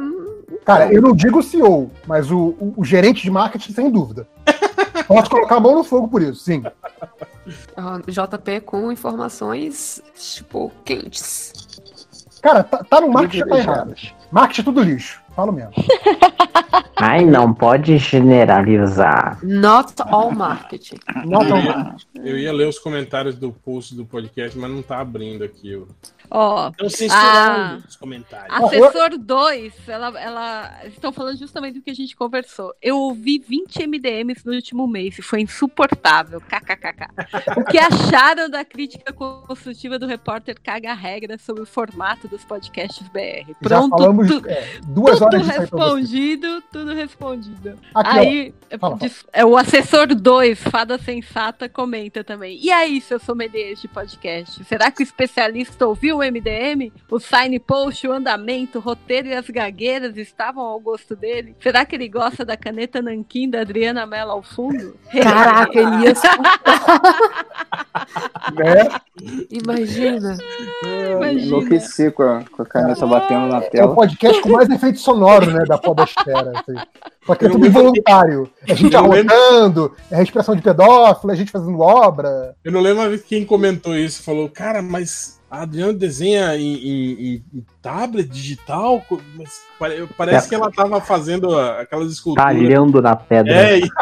Cara, 0.64 0.92
eu 0.92 1.02
não 1.02 1.14
digo 1.14 1.40
o 1.40 1.42
CEO, 1.42 1.90
mas 2.06 2.30
o, 2.30 2.54
o- 2.60 2.74
o 2.76 2.84
gerente 2.84 3.22
de 3.22 3.30
marketing, 3.30 3.72
sem 3.72 3.90
dúvida. 3.90 4.28
Posso 5.08 5.28
colocar 5.30 5.56
a 5.56 5.60
mão 5.60 5.74
no 5.74 5.84
fogo 5.84 6.08
por 6.08 6.22
isso, 6.22 6.36
sim. 6.40 6.62
JP 8.08 8.60
com 8.60 8.90
informações, 8.90 10.02
tipo, 10.14 10.72
quentes. 10.84 11.52
Cara, 12.42 12.62
tá, 12.62 12.84
tá 12.84 13.00
no 13.00 13.08
marketing 13.10 13.40
tá 13.40 13.44
Privilegiado. 13.46 13.90
errado. 13.90 14.14
Marketing 14.30 14.60
é 14.60 14.64
tudo 14.64 14.82
lixo. 14.82 15.20
Falo 15.34 15.52
mesmo. 15.52 15.72
Ai, 16.98 17.24
não 17.24 17.52
pode 17.52 17.98
generalizar. 17.98 19.38
Not 19.42 19.94
all 20.06 20.30
marketing. 20.32 20.96
Eu 21.14 21.24
não. 21.26 21.58
ia, 21.58 21.96
eu 22.14 22.38
ia 22.38 22.52
ler 22.52 22.68
os 22.68 22.78
comentários 22.78 23.36
do 23.36 23.52
post 23.52 23.94
do 23.94 24.06
podcast, 24.06 24.58
mas 24.58 24.70
não 24.70 24.80
tá 24.80 24.98
abrindo 24.98 25.44
aqui. 25.44 25.82
Ó. 26.30 26.68
Estão 26.70 26.88
censurando 26.88 27.22
Ah. 27.26 27.78
os 27.88 27.96
comentários. 27.96 28.54
Assessor 28.64 29.18
2, 29.18 29.88
ela, 29.88 30.20
ela. 30.20 30.80
Estão 30.86 31.12
falando 31.12 31.38
justamente 31.38 31.74
do 31.74 31.82
que 31.82 31.90
a 31.90 31.94
gente 31.94 32.14
conversou. 32.16 32.74
Eu 32.82 32.96
ouvi 32.98 33.38
20 33.38 33.86
MDMs 33.86 34.44
no 34.44 34.52
último 34.52 34.86
mês 34.86 35.18
e 35.18 35.22
foi 35.22 35.40
insuportável. 35.40 36.40
KKKK. 36.40 37.06
O 37.60 37.64
que 37.64 37.78
acharam 37.78 38.48
da 38.50 38.64
crítica 38.64 39.12
construtiva 39.12 39.98
do 39.98 40.06
repórter 40.06 40.56
Caga 40.62 40.94
Regra 40.94 41.38
sobre 41.38 41.62
o 41.62 41.66
formato 41.66 42.26
dos 42.28 42.44
podcasts 42.44 43.06
BR? 43.08 43.46
Já 43.48 43.54
Pronto, 43.60 43.90
falamos 43.96 44.28
tu- 44.28 44.42
é, 44.48 44.80
duas 44.86 45.18
tudo 45.18 45.24
horas 45.26 45.46
respondido, 45.48 46.62
tudo 46.72 46.94
respondido. 46.94 47.78
Aqui, 47.94 48.18
aí, 48.18 48.54
Fala, 48.78 48.96
diz- 48.96 49.24
é, 49.32 49.44
o 49.44 49.56
assessor 49.56 50.14
2, 50.14 50.58
Fada 50.62 50.98
Sensata, 50.98 51.68
comenta 51.68 52.22
também. 52.24 52.58
E 52.62 52.70
aí, 52.70 53.00
seu 53.00 53.18
sommelier 53.18 53.74
de 53.74 53.88
podcast? 53.88 54.64
Será 54.64 54.90
que 54.90 55.02
o 55.02 55.04
especialista 55.04 55.86
ouviu 55.86 56.15
o 56.16 56.20
MDM? 56.22 56.92
O 57.10 57.18
sign 57.18 57.58
post, 57.58 58.06
o 58.06 58.12
andamento, 58.12 58.78
o 58.78 58.80
roteiro 58.80 59.28
e 59.28 59.34
as 59.34 59.48
gagueiras 59.48 60.16
estavam 60.16 60.62
ao 60.64 60.80
gosto 60.80 61.14
dele? 61.16 61.54
Será 61.60 61.84
que 61.84 61.94
ele 61.96 62.08
gosta 62.08 62.44
da 62.44 62.56
caneta 62.56 63.00
nanquim 63.02 63.48
da 63.48 63.60
Adriana 63.60 64.06
Mello 64.06 64.30
ao 64.32 64.42
fundo? 64.42 64.96
Caraca, 65.12 65.78
ele 65.78 66.04
ia. 66.06 66.14
Né? 68.54 68.88
Imagina. 69.50 70.36
Imagina. 71.12 71.32
Enlouquecer 71.46 72.12
com 72.12 72.22
a, 72.22 72.44
com 72.44 72.62
a 72.62 72.66
caneta 72.66 73.06
batendo 73.06 73.46
na 73.48 73.56
É 73.56 73.66
o 73.66 73.70
tela. 73.70 73.94
podcast 73.94 74.40
com 74.40 74.50
mais 74.50 74.68
efeito 74.68 74.98
sonoro, 75.00 75.50
né, 75.50 75.64
da 75.64 75.76
podosfera. 75.78 76.52
Assim. 76.54 76.74
Só 77.24 77.34
que 77.34 77.46
é 77.46 77.48
tudo 77.48 77.66
involuntário. 77.66 78.48
É 78.66 78.74
gente 78.74 78.94
Eu 78.94 79.06
lembro- 79.08 79.34
arrotando, 79.34 79.96
é 80.10 80.16
respiração 80.16 80.54
de 80.54 80.62
pedófilo, 80.62 81.32
é 81.32 81.36
gente 81.36 81.50
fazendo 81.50 81.80
obra. 81.80 82.54
Eu 82.64 82.70
não 82.72 82.80
lembro 82.80 83.02
uma 83.02 83.08
vez 83.08 83.22
quem 83.22 83.44
comentou 83.44 83.96
isso. 83.96 84.22
Falou, 84.22 84.48
cara, 84.48 84.80
mas 84.80 85.35
a 85.50 85.62
Adriana 85.62 85.92
desenha 85.92 86.56
em, 86.56 86.74
em- 86.74 87.12
em- 87.12 87.44
em 87.54 87.66
tablet 87.80 88.28
digital? 88.28 89.02
Mas 89.36 89.60
pare- 89.78 90.06
parece 90.16 90.46
É. 90.46 90.48
que 90.48 90.54
ela 90.54 90.70
tava 90.70 91.00
fazendo 91.00 91.56
a- 91.58 91.80
aquelas 91.80 92.12
esculturas. 92.12 92.52
Talhando 92.52 93.00
na 93.00 93.16
pedra. 93.16 93.52
É, 93.54 93.78
e- 93.80 93.90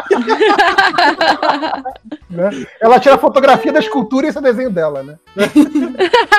Né? 2.29 2.49
Ela 2.81 2.99
tira 2.99 3.15
a 3.15 3.19
fotografia 3.19 3.71
da 3.71 3.79
escultura 3.79 4.25
e 4.25 4.29
esse 4.29 4.37
é 4.37 4.41
o 4.41 4.43
desenho 4.43 4.69
dela, 4.69 5.03
né? 5.03 5.17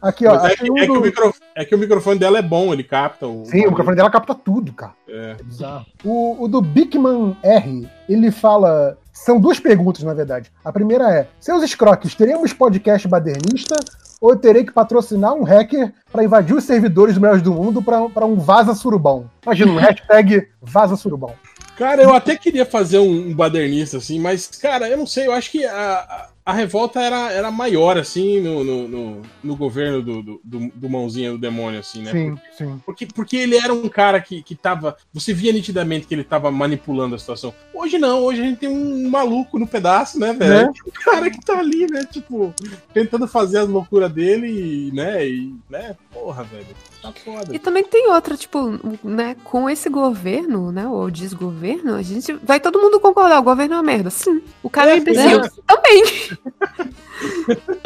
Aqui, 0.00 0.26
ó. 0.26 0.34
é, 0.34 0.46
achei 0.52 0.66
que, 0.66 0.70
um 0.72 0.78
é 0.78 0.80
que 0.80 0.86
do- 0.86 0.98
o 0.98 1.02
micro- 1.02 1.34
é 1.54 1.64
que 1.64 1.74
o 1.74 1.78
microfone 1.78 2.18
dela 2.18 2.38
é 2.38 2.42
bom, 2.42 2.72
ele 2.72 2.82
capta 2.82 3.26
o. 3.26 3.44
Sim, 3.44 3.66
o 3.66 3.70
microfone 3.70 3.96
dela 3.96 4.10
capta 4.10 4.34
tudo, 4.34 4.72
cara. 4.72 4.92
É. 5.08 5.36
É. 5.60 5.80
O, 6.04 6.44
o 6.44 6.48
do 6.48 6.60
Bigman 6.62 7.36
R, 7.42 7.88
ele 8.08 8.30
fala. 8.30 8.96
São 9.24 9.40
duas 9.40 9.60
perguntas, 9.60 10.02
na 10.02 10.12
verdade. 10.12 10.50
A 10.64 10.72
primeira 10.72 11.08
é: 11.10 11.28
Seus 11.38 11.62
escroques, 11.62 12.14
teremos 12.14 12.52
podcast 12.52 13.06
badernista 13.06 13.76
ou 14.20 14.30
eu 14.30 14.36
terei 14.36 14.64
que 14.64 14.72
patrocinar 14.72 15.34
um 15.34 15.42
hacker 15.42 15.92
para 16.10 16.24
invadir 16.24 16.54
os 16.54 16.64
servidores 16.64 17.14
do 17.14 17.20
Melhores 17.20 17.42
do 17.42 17.52
Mundo 17.52 17.82
para 17.82 18.26
um 18.26 18.36
Vaza 18.36 18.74
Surubão? 18.74 19.30
Imagina, 19.44 19.72
um 19.72 19.76
hashtag 19.78 20.48
Vaza 20.60 20.96
Surubão. 20.96 21.34
Cara, 21.76 22.02
eu 22.02 22.14
até 22.14 22.36
queria 22.36 22.66
fazer 22.66 22.98
um, 22.98 23.28
um 23.28 23.34
badernista, 23.34 23.96
assim, 23.96 24.20
mas, 24.20 24.46
cara, 24.46 24.88
eu 24.88 24.96
não 24.96 25.06
sei, 25.06 25.26
eu 25.26 25.32
acho 25.32 25.50
que 25.50 25.64
a, 25.64 25.94
a, 25.94 26.28
a 26.44 26.52
revolta 26.52 27.00
era, 27.00 27.30
era 27.30 27.50
maior, 27.50 27.96
assim, 27.96 28.40
no, 28.40 28.64
no, 28.64 28.88
no, 28.88 29.22
no 29.44 29.56
governo 29.56 30.02
do, 30.02 30.22
do, 30.22 30.40
do, 30.74 30.88
mãozinha 30.90 31.30
do 31.30 31.38
demônio, 31.38 31.78
assim, 31.78 32.02
né? 32.02 32.10
Sim, 32.10 32.36
sim. 32.56 32.82
Porque, 32.84 33.06
porque 33.06 33.36
ele 33.36 33.56
era 33.56 33.72
um 33.72 33.88
cara 33.88 34.20
que, 34.20 34.42
que 34.42 34.56
tava. 34.56 34.96
Você 35.12 35.32
via 35.32 35.52
nitidamente 35.52 36.06
que 36.06 36.14
ele 36.14 36.24
tava 36.24 36.50
manipulando 36.50 37.14
a 37.14 37.18
situação. 37.18 37.54
Hoje 37.72 37.96
não, 37.96 38.24
hoje 38.24 38.40
a 38.40 38.44
gente 38.44 38.58
tem 38.58 38.68
um 38.68 39.08
maluco 39.08 39.56
no 39.56 39.68
pedaço, 39.68 40.18
né, 40.18 40.32
velho? 40.32 40.66
Né? 40.66 40.72
Um 40.86 40.90
cara 41.04 41.30
que 41.30 41.40
tá 41.40 41.58
ali, 41.58 41.86
né? 41.90 42.04
Tipo, 42.10 42.54
tentando 42.92 43.26
fazer 43.26 43.58
as 43.58 43.68
loucuras 43.68 44.10
dele 44.12 44.48
e, 44.48 44.92
né? 44.92 45.26
E, 45.26 45.54
né? 45.68 45.96
Porra, 46.12 46.44
velho. 46.44 46.66
Tá 47.02 47.10
foda. 47.24 47.46
E 47.54 47.58
também 47.58 47.82
tem 47.82 48.08
outra, 48.12 48.36
tipo, 48.36 48.78
né, 49.02 49.34
com 49.42 49.68
esse 49.68 49.88
governo, 49.88 50.70
né, 50.70 50.86
ou 50.86 51.10
desgoverno, 51.10 51.96
a 51.96 52.02
gente 52.02 52.32
vai 52.34 52.60
todo 52.60 52.80
mundo 52.80 53.00
concordar, 53.00 53.40
o 53.40 53.42
governo 53.42 53.74
é 53.74 53.76
uma 53.78 53.82
merda. 53.82 54.08
Sim. 54.08 54.40
O 54.62 54.70
cara 54.70 54.90
é, 54.92 54.94
É, 54.94 54.96
imbecil 54.98 55.40
é. 55.40 55.50
também. 55.66 56.04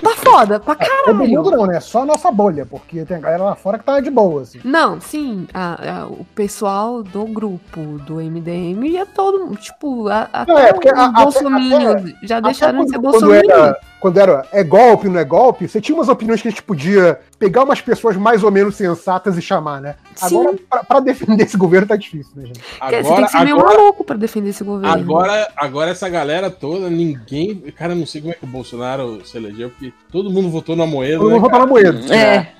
Tá 0.02 0.10
foda 0.16 0.58
pra 0.58 0.74
Todo 0.74 1.14
mundo 1.14 1.42
caralho. 1.44 1.50
não, 1.62 1.66
né? 1.66 1.78
Só 1.80 2.02
a 2.02 2.06
nossa 2.06 2.30
bolha, 2.30 2.64
porque 2.64 3.04
tem 3.04 3.18
a 3.18 3.20
galera 3.20 3.44
lá 3.44 3.54
fora 3.54 3.78
que 3.78 3.84
tá 3.84 4.00
de 4.00 4.10
boa, 4.10 4.42
assim. 4.42 4.60
Não, 4.64 4.98
sim, 4.98 5.46
a- 5.52 6.00
a- 6.02 6.06
o 6.06 6.24
pessoal 6.34 7.02
do 7.02 7.24
grupo 7.26 7.80
do 8.06 8.18
MDM 8.20 8.96
é 8.96 9.04
todo, 9.04 9.54
tipo, 9.56 10.08
a- 10.08 10.28
até 10.32 10.52
Não, 10.52 10.58
é, 10.58 10.72
porque 10.72 10.88
os 10.90 10.98
a- 10.98 11.06
até- 11.06 11.22
bolsominions 11.22 12.14
já 12.22 12.40
deixaram 12.40 12.84
de 12.84 12.90
ser 12.92 12.98
bolsominions. 12.98 13.50
era, 13.52 13.78
quando 14.00 14.18
era 14.18 14.46
é 14.52 14.62
golpe, 14.62 15.08
não 15.08 15.18
é 15.18 15.24
golpe, 15.24 15.68
você 15.68 15.80
tinha 15.80 15.96
umas 15.96 16.08
opiniões 16.08 16.42
que 16.42 16.48
a 16.48 16.50
gente 16.50 16.62
podia 16.62 17.18
pegar 17.38 17.64
umas 17.64 17.80
pessoas 17.80 18.16
mais 18.16 18.42
ou 18.42 18.50
menos 18.50 18.76
sensatas 18.76 19.36
e 19.36 19.42
chamar, 19.42 19.80
né? 19.80 19.96
Agora, 20.20 20.52
Sim. 20.52 20.58
pra, 20.68 20.84
pra 20.84 21.00
defender 21.00 21.44
esse 21.44 21.56
governo 21.56 21.86
tá 21.86 21.96
difícil, 21.96 22.32
né, 22.36 22.46
gente? 22.46 22.60
Porque 22.60 22.96
você 22.96 23.02
tem 23.02 23.10
Agora, 23.12 23.26
que 23.26 23.32
ser 23.32 23.44
meio 23.44 23.58
agora, 23.58 23.78
maluco 23.78 24.04
pra 24.04 24.16
defender 24.16 24.50
esse 24.50 24.64
governo. 24.64 24.94
agora, 24.94 25.52
agora 25.56 25.90
essa 25.90 26.08
galera 26.08 26.50
toda, 26.50 26.88
ninguém. 26.88 27.56
Cara, 27.76 27.94
não 27.94 28.06
sei 28.06 28.20
como 28.20 28.32
é 28.32 28.36
que 28.36 28.44
o 28.44 28.48
Bolsonaro 28.48 29.24
se 29.24 29.36
elegeu, 29.36 29.70
porque 29.70 29.92
todo 30.10 30.30
mundo 30.30 30.50
votou 30.50 30.76
na 30.76 30.86
moeda. 30.86 31.18
Todo 31.18 31.28
né, 31.28 31.34
mundo 31.34 31.42
votar 31.42 31.60
na 31.60 31.66
moeda. 31.66 32.14
É. 32.14 32.52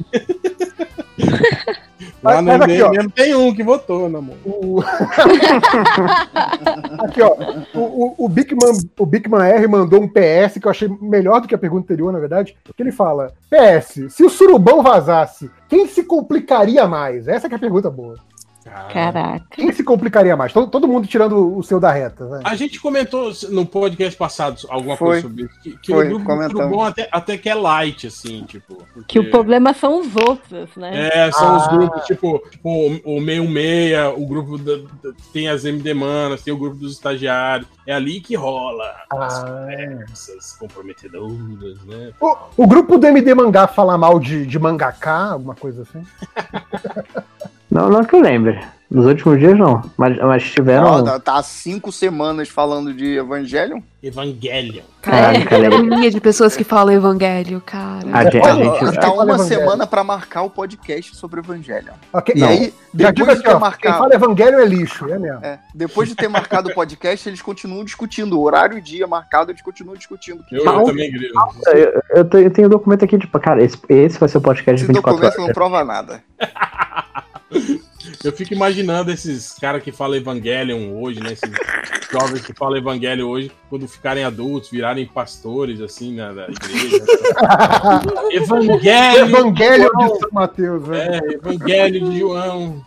Lá 2.27 2.43
no 2.43 2.53
aqui, 2.53 2.83
ó. 2.83 2.91
mesmo 2.91 3.11
tem 3.11 3.35
um 3.35 3.55
que 3.55 3.63
votou 3.63 4.09
na 4.09 4.21
moeda. 4.21 4.41
O... 4.45 4.81
Aqui, 7.05 7.23
ó. 7.23 7.37
O, 7.75 7.81
o, 7.81 8.15
o, 8.25 8.29
Bigman, 8.29 8.73
o 8.99 9.07
Bigman 9.07 9.43
R 9.43 9.67
mandou 9.69 10.03
um 10.03 10.09
PS 10.09 10.59
que 10.61 10.67
eu 10.67 10.71
achei 10.71 10.89
melhor 11.01 11.41
do 11.41 11.49
que 11.49 11.55
a 11.55 11.59
pergunta 11.59 11.85
anterior, 11.85 12.13
na 12.13 12.19
verdade. 12.19 12.57
Que 12.77 12.83
ele 12.83 12.93
fala: 12.93 13.33
PS, 13.51 14.13
se 14.13 14.25
o 14.25 14.31
surubão 14.31 14.83
vazasse, 14.83 15.51
quem 15.69 15.87
se 15.87 16.03
complicaria 16.05 16.87
mais? 16.87 17.29
Essa 17.29 17.49
que 17.49 17.55
é 17.55 17.57
a 17.57 17.61
pergunta 17.61 17.91
boa. 17.91 18.17
Caraca. 18.93 19.45
Quem 19.51 19.73
se 19.73 19.83
complicaria 19.85 20.37
mais? 20.37 20.53
Todo, 20.53 20.69
todo 20.71 20.89
mundo 20.89 21.07
tirando 21.07 21.57
o 21.57 21.63
seu 21.63 21.79
da 21.79 21.91
reta, 21.93 22.27
né? 22.27 22.41
A 22.45 22.55
gente 22.57 22.81
comentou 22.81 23.31
no 23.51 23.65
podcast 23.65 24.17
passado 24.19 24.61
alguma 24.69 24.97
Foi. 24.97 25.09
coisa 25.09 25.23
sobre 25.29 25.45
isso. 25.45 25.61
Que, 25.61 25.77
que 25.79 25.93
Foi, 25.93 26.07
o 26.13 26.19
grupo. 26.19 26.43
Surubom 26.51 26.83
até, 26.83 27.09
até 27.13 27.39
que 27.39 27.49
é 27.49 27.55
light, 27.55 28.07
assim, 28.07 28.45
tipo. 28.45 28.77
Que 29.07 29.19
o 29.19 29.23
porque- 29.23 29.31
problema 29.31 29.73
são 29.73 30.01
os 30.01 30.15
outros, 30.17 30.71
né? 30.77 31.09
É, 31.13 31.31
são 31.33 31.57
os 31.57 31.63
Ah. 31.65 31.69
grupos, 31.69 32.05
tipo, 32.05 32.39
tipo 32.51 32.69
o, 33.05 33.17
o 33.17 33.21
meio 33.21 33.49
meia, 33.49 34.11
o 34.11 34.27
grupo 34.27 34.59
da, 34.59 34.77
da- 34.77 35.15
tem 35.33 35.49
as 35.49 35.65
MD 35.65 35.95
Manas, 35.95 36.43
tem 36.43 36.53
o 36.53 36.59
grupo 36.59 36.77
dos 36.77 36.93
estagiários. 36.93 37.69
É 37.87 37.93
ali 37.95 38.21
que 38.21 38.35
rola 38.35 38.85
as 39.11 39.45
Ah. 39.45 39.47
conversas 39.47 40.57
comprometedoras, 40.59 41.85
né? 41.87 42.13
O, 42.21 42.37
o 42.57 42.67
grupo 42.67 42.99
do 42.99 43.07
MD 43.07 43.35
Mangá 43.35 43.67
fala 43.69 43.97
mal 43.97 44.19
de, 44.19 44.45
de 44.45 44.59
mangaká, 44.59 45.31
alguma 45.33 45.55
coisa 45.55 45.83
assim? 45.83 46.03
Não, 47.77 47.89
não 47.91 48.05
que 48.05 48.15
eu 48.15 48.21
lembre. 48.21 48.59
Nos 48.89 49.05
últimos 49.05 49.41
dias 49.41 49.59
não. 49.59 49.83
Mas, 49.97 50.17
mas 50.17 50.45
tiveram. 50.53 51.03
Tá- 51.03 51.19
tá 51.19 51.35
há 51.39 51.43
cinco 51.43 51.91
semanas 51.91 52.49
falando 52.49 52.95
de 52.95 53.17
Evangelion. 53.17 53.81
Evangelion. 54.01 54.83
Caralho, 55.03 55.45
Caralho, 55.45 55.49
cara. 55.49 55.69
que 55.71 55.75
agonia 55.77 56.11
de 56.13 56.21
pessoas 56.21 56.57
que 56.57 56.63
falam 56.63 56.95
evangelho, 56.95 57.61
cara. 57.67 58.07
A 58.13 58.23
gente, 58.31 58.39
a 58.47 58.85
gente- 58.87 59.01
tá 59.01 59.11
uma 59.13 59.39
semana 59.39 59.89
pra 59.89 60.05
marcar 60.05 60.43
o 60.43 60.51
podcast 60.51 61.17
sobre 61.17 61.41
Evangelion. 61.41 61.95
Ok, 62.13 62.33
E 62.37 62.39
não. 62.39 62.47
aí, 62.49 62.73
depois 62.95 63.39
de 63.39 63.43
ter 63.43 63.49
ó, 63.49 63.53
quem 63.55 63.61
marcado. 63.61 63.99
fala 63.99 64.15
evangelho 64.15 64.61
é 64.61 64.65
lixo, 64.65 65.13
é 65.13 65.19
mesmo. 65.19 65.45
É, 65.45 65.59
depois 65.75 66.09
de 66.09 66.15
ter 66.15 66.29
marcado 66.29 66.71
o 66.71 66.75
podcast, 66.75 67.29
eles 67.29 67.43
continuam 67.43 67.85
discutindo. 67.85 68.39
O 68.39 68.43
horário 68.43 68.79
e 68.79 68.81
dia 68.81 69.09
marcado, 69.09 69.51
eles 69.51 69.63
continuam 69.63 69.97
discutindo. 69.97 70.45
Eu, 70.53 70.65
eu 70.65 70.85
também 70.85 71.11
grilo. 71.11 71.35
eu, 71.67 72.03
eu 72.41 72.51
tenho, 72.51 72.69
um 72.69 72.71
documento 72.71 73.05
aqui, 73.05 73.19
tipo, 73.19 73.37
cara, 73.41 73.61
esse, 73.65 73.77
esse 73.89 74.17
vai 74.17 74.29
ser 74.29 74.39
o 74.39 74.41
podcast 74.41 74.77
de 74.77 74.85
Esse 74.85 74.93
24 74.93 75.11
documento 75.21 75.37
não 75.39 75.45
horas. 75.45 75.55
prova 75.55 75.85
nada. 75.85 76.23
Eu 78.25 78.33
fico 78.33 78.55
imaginando 78.55 79.11
esses 79.11 79.55
caras 79.55 79.83
que 79.83 79.93
falam 79.93 80.17
Evangelion 80.17 81.01
hoje, 81.01 81.21
né? 81.21 81.33
Esses 81.33 81.51
jovens 82.11 82.45
que 82.45 82.53
falam 82.53 82.79
Evangelho 82.79 83.29
hoje, 83.29 83.51
quando 83.69 83.87
ficarem 83.89 84.25
adultos, 84.25 84.71
virarem 84.71 85.07
pastores, 85.07 85.81
assim, 85.81 86.15
na, 86.15 86.33
da 86.33 86.45
igreja. 86.45 87.05
Evangelho! 88.33 89.27
Evangelho 89.27 89.91
de 89.99 90.19
São 90.19 90.31
Mateus, 90.33 90.89
né? 90.89 91.21
É, 91.23 91.35
Evangelho 91.35 92.11
de 92.11 92.19
João. 92.19 92.85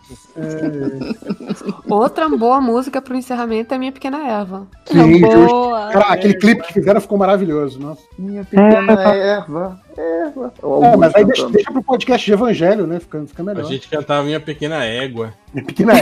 Outra 1.88 2.28
boa 2.28 2.60
música 2.60 3.02
pro 3.02 3.16
encerramento 3.16 3.74
é 3.74 3.78
Minha 3.78 3.92
Pequena 3.92 4.26
Eva. 4.26 4.66
Sim. 4.86 5.20
Boa. 5.20 5.88
Cara, 5.90 6.06
aquele 6.14 6.34
clipe 6.34 6.62
que 6.62 6.72
fizeram 6.72 7.00
ficou 7.00 7.18
maravilhoso, 7.18 7.78
nossa. 7.78 8.02
Minha 8.18 8.44
pequena 8.44 8.92
erva, 8.92 9.14
erva. 9.14 9.80
É, 9.96 10.96
mas 10.96 11.14
aí 11.14 11.24
deixa, 11.24 11.48
deixa 11.50 11.72
pro 11.72 11.82
podcast 11.82 12.24
de 12.24 12.32
Evangelho, 12.32 12.86
né? 12.86 13.00
Fica, 13.00 13.22
fica 13.26 13.42
A 13.42 13.44
melhor. 13.44 13.64
gente 13.64 13.88
cantava 13.88 14.22
Minha 14.22 14.40
Pequena 14.40 14.84
Égua. 14.84 15.34
Pequena 15.52 15.94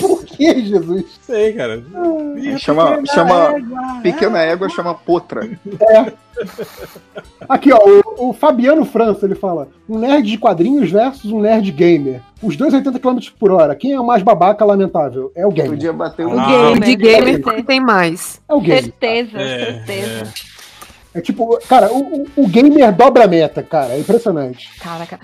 Por 0.00 0.24
que, 0.24 0.64
Jesus? 0.64 1.04
Sei, 1.22 1.52
cara. 1.52 1.82
Minha 2.34 2.58
Chama, 2.58 2.96
pequena 2.96 3.06
chama 3.06 3.56
égua. 3.56 4.00
pequena 4.02 4.38
égua, 4.42 4.68
chama 4.70 4.94
potra. 4.94 5.48
Aqui, 7.48 7.70
ó, 7.72 7.78
o, 7.78 8.30
o 8.30 8.32
Fabiano 8.32 8.84
França, 8.86 9.26
ele 9.26 9.34
fala: 9.34 9.68
um 9.88 9.98
nerd 9.98 10.30
de 10.30 10.38
quadrinhos 10.38 10.90
versus 10.90 11.30
um 11.30 11.40
nerd 11.40 11.70
gamer. 11.70 12.20
Os 12.42 12.56
dois 12.56 12.72
80 12.72 12.98
km 12.98 13.18
por 13.38 13.50
hora. 13.52 13.74
Quem 13.74 13.92
é 13.92 14.00
o 14.00 14.06
mais 14.06 14.22
babaca 14.22 14.64
lamentável? 14.64 15.30
É 15.34 15.46
o 15.46 15.50
gamer. 15.50 15.72
Podia 15.72 15.92
bater 15.92 16.26
um 16.26 16.34
O 16.34 16.40
Ah, 16.40 16.46
gamer, 16.46 16.80
de 16.88 16.96
gamer 16.96 17.42
porque 17.42 17.62
tem 17.62 17.80
mais. 17.80 18.40
É 18.48 18.54
o 18.54 18.60
gamer. 18.60 18.82
Certeza, 18.84 19.38
É, 19.38 19.64
certeza. 19.84 20.22
É 20.22 20.53
tipo, 21.20 21.58
cara, 21.68 21.92
o, 21.92 22.22
o- 22.22 22.26
o 22.36 22.48
gamer 22.48 22.92
dobra 22.94 23.24
a 23.24 23.28
meta, 23.28 23.62
cara. 23.62 23.94
É 23.94 23.98
impressionante. 24.00 24.70
Caraca. 24.80 25.18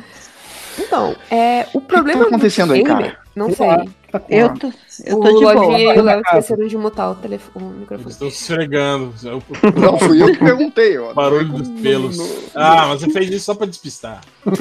Então, 0.79 1.15
é, 1.31 1.67
o 1.75 1.81
problema 1.81 2.25
acontecendo 2.25 2.69
do 2.69 2.75
aí, 2.75 2.83
gamer, 2.83 3.03
cara? 3.13 3.19
Não 3.35 3.47
Sei 3.53 3.67
tá 3.67 3.85
Eu 4.29 4.53
tô, 4.55 4.73
eu 5.05 5.19
o 5.19 5.21
tô 5.21 5.29
de 5.29 5.45
Lojinha 5.45 5.61
boa. 5.79 5.95
e 5.95 5.99
o 5.99 6.03
Léo 6.03 6.21
esqueceram 6.21 6.67
de 6.67 6.77
mutar 6.77 7.11
o, 7.11 7.15
telefone, 7.15 7.65
o 7.65 7.69
microfone. 7.71 8.11
estão 8.11 8.31
se 8.31 8.37
esfregando. 8.43 9.15
É 9.25 9.33
o 9.33 9.43
Não, 9.81 9.99
fui 9.99 10.21
eu 10.23 10.33
que 10.33 10.39
perguntei, 10.39 10.99
ó. 10.99 11.13
barulho 11.15 11.45
dos 11.49 11.69
pelos. 11.81 12.19
Ah, 12.55 12.87
mas 12.89 13.01
você 13.03 13.11
fez 13.11 13.31
isso 13.31 13.45
só 13.47 13.55
pra 13.55 13.67
despistar. 13.67 14.21
Eu, 14.47 14.53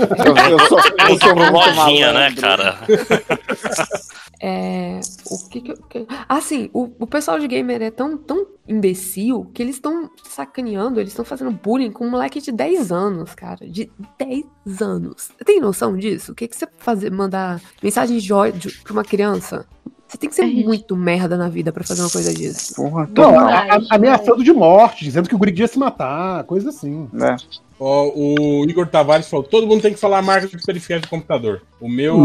eu 0.51 0.59
sou, 0.67 0.77
eu 0.79 1.19
sou 1.19 1.35
muito 1.35 1.51
Lojinha, 1.51 2.13
né, 2.13 2.31
cara? 2.39 2.77
É, 4.41 4.99
o 5.29 5.49
que 5.49 5.61
que, 5.61 5.71
eu- 5.71 5.77
que 5.89 6.07
assim, 6.27 6.69
o, 6.73 6.89
o 6.99 7.05
pessoal 7.07 7.37
de 7.39 7.47
gamer 7.47 7.81
é 7.81 7.91
tão, 7.91 8.17
tão 8.17 8.45
imbecil 8.67 9.49
que 9.53 9.61
eles 9.61 9.75
estão 9.75 10.09
sacaneando, 10.23 10.99
eles 10.99 11.11
estão 11.11 11.25
fazendo 11.25 11.51
bullying 11.51 11.91
com 11.91 12.05
um 12.05 12.09
moleque 12.11 12.39
de 12.39 12.51
10 12.51 12.91
anos, 12.91 13.35
cara, 13.35 13.67
de 13.69 13.91
10 14.17 14.81
anos. 14.81 15.29
Tem 15.45 15.59
noção 15.59 15.97
disso? 15.97 16.31
O 16.31 16.35
que 16.35 16.47
que 16.47 16.55
você 16.55 16.67
fazer, 16.77 17.11
mandar 17.11 17.61
mensagem 17.83 18.17
de 18.17 18.31
ódio 18.31 18.71
pra 18.83 18.93
uma 18.93 19.03
criança? 19.03 19.65
Você 20.07 20.17
tem 20.17 20.29
que 20.29 20.35
ser 20.35 20.43
É 20.43 20.45
muito 20.47 20.95
merda 20.95 21.37
na 21.37 21.49
vida 21.49 21.71
pra 21.71 21.83
fazer 21.83 22.01
uma 22.01 22.09
coisa 22.09 22.33
disso. 22.33 22.73
Porra, 22.75 23.01
Não, 23.07 23.13
total. 23.13 23.47
a- 23.47 23.75
a- 23.75 23.81
ameaçando 23.91 24.43
de 24.43 24.51
morte, 24.51 25.03
dizendo 25.03 25.29
que 25.29 25.35
o 25.35 25.37
guri 25.37 25.53
ia 25.55 25.67
se 25.67 25.77
matar, 25.77 26.43
coisa 26.45 26.69
assim. 26.69 27.07
né? 27.13 27.35
Ó, 27.79 28.11
o 28.15 28.65
Igor 28.67 28.87
Tavares 28.87 29.27
falou: 29.29 29.45
todo 29.45 29.67
mundo 29.67 29.81
tem 29.83 29.93
que 29.93 29.99
falar 29.99 30.17
a 30.17 30.21
marca 30.23 30.47
de 30.47 30.57
periférico 30.65 31.05
do 31.05 31.09
computador. 31.11 31.61
O 31.79 31.87
meu, 31.87 32.17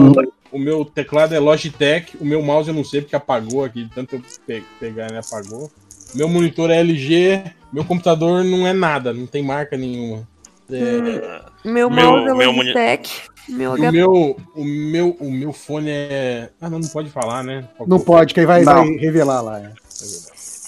o 0.55 0.59
meu 0.59 0.85
teclado 0.85 1.35
é 1.35 1.39
Logitech, 1.39 2.16
o 2.20 2.24
meu 2.24 2.43
mouse 2.43 2.68
eu 2.68 2.74
não 2.74 2.85
sei 2.85 3.01
porque 3.02 3.16
apagou 3.16 3.64
aqui, 3.64 3.85
de 3.85 3.90
tanto 3.90 4.16
eu 4.16 4.22
pe- 4.47 4.62
pegar 4.81 5.09
ele 5.09 5.18
apagou. 5.18 5.70
Meu 6.14 6.28
monitor 6.28 6.70
é 6.70 6.78
LG, 6.81 7.43
meu 7.72 7.85
computador 7.85 8.44
não 8.44 8.66
é 8.66 8.72
nada, 8.72 9.12
não 9.12 9.26
tem 9.26 9.43
marca 9.43 9.76
nenhuma. 9.76 10.26
É, 10.70 11.40
Meu 11.64 11.90
Meu- 11.90 11.90
mouse 11.90 12.28
é 12.31 12.35
meu 12.35 12.51
Logitech, 12.52 13.22
meu 13.48 13.72
o, 13.72 13.78
meu, 13.93 14.36
o, 14.55 14.64
meu, 14.64 15.16
o 15.20 15.31
meu 15.31 15.52
fone 15.52 15.90
é. 15.90 16.48
Ah, 16.60 16.70
não, 16.70 16.78
não 16.78 16.89
pode 16.89 17.10
falar, 17.10 17.43
né? 17.44 17.68
Não 17.86 18.01
pode, 18.01 18.32
que 18.32 18.40
aí 18.40 18.47
vai, 18.47 18.62
Não. 18.62 18.74
vai 18.86 18.86
revelar 18.97 19.43
lá. 19.43 19.60
é. 19.60 19.70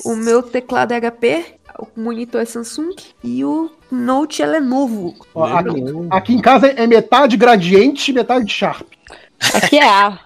O 0.05 0.15
meu 0.15 0.43
teclado 0.43 0.93
é 0.93 1.01
HP, 1.01 1.45
o 1.79 2.01
monitor 2.01 2.41
é 2.43 2.45
Samsung 2.45 2.95
e 3.25 3.45
o 3.45 3.71
Note 3.91 4.43
é 4.43 4.47
Lenovo. 4.47 5.15
Ó, 5.35 5.45
aqui, 5.45 5.71
aqui 6.11 6.35
em 6.35 6.41
casa 6.41 6.67
é 6.69 6.87
metade 6.87 7.37
gradiente 7.37 8.11
e 8.11 8.15
metade 8.15 8.53
Sharp. 8.53 8.87
Aqui 9.55 9.79
é 9.79 9.89
A. 9.89 10.19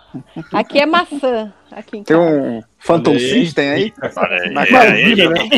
Aqui 0.52 0.80
é 0.80 0.86
maçã. 0.86 1.52
Aqui 1.70 1.98
em 1.98 2.02
Tem 2.04 2.16
um 2.16 2.60
Phantom 2.78 3.12
aí. 3.12 3.20
System 3.20 3.70
aí? 3.70 3.92
Maravilha, 4.52 5.30
né? 5.30 5.48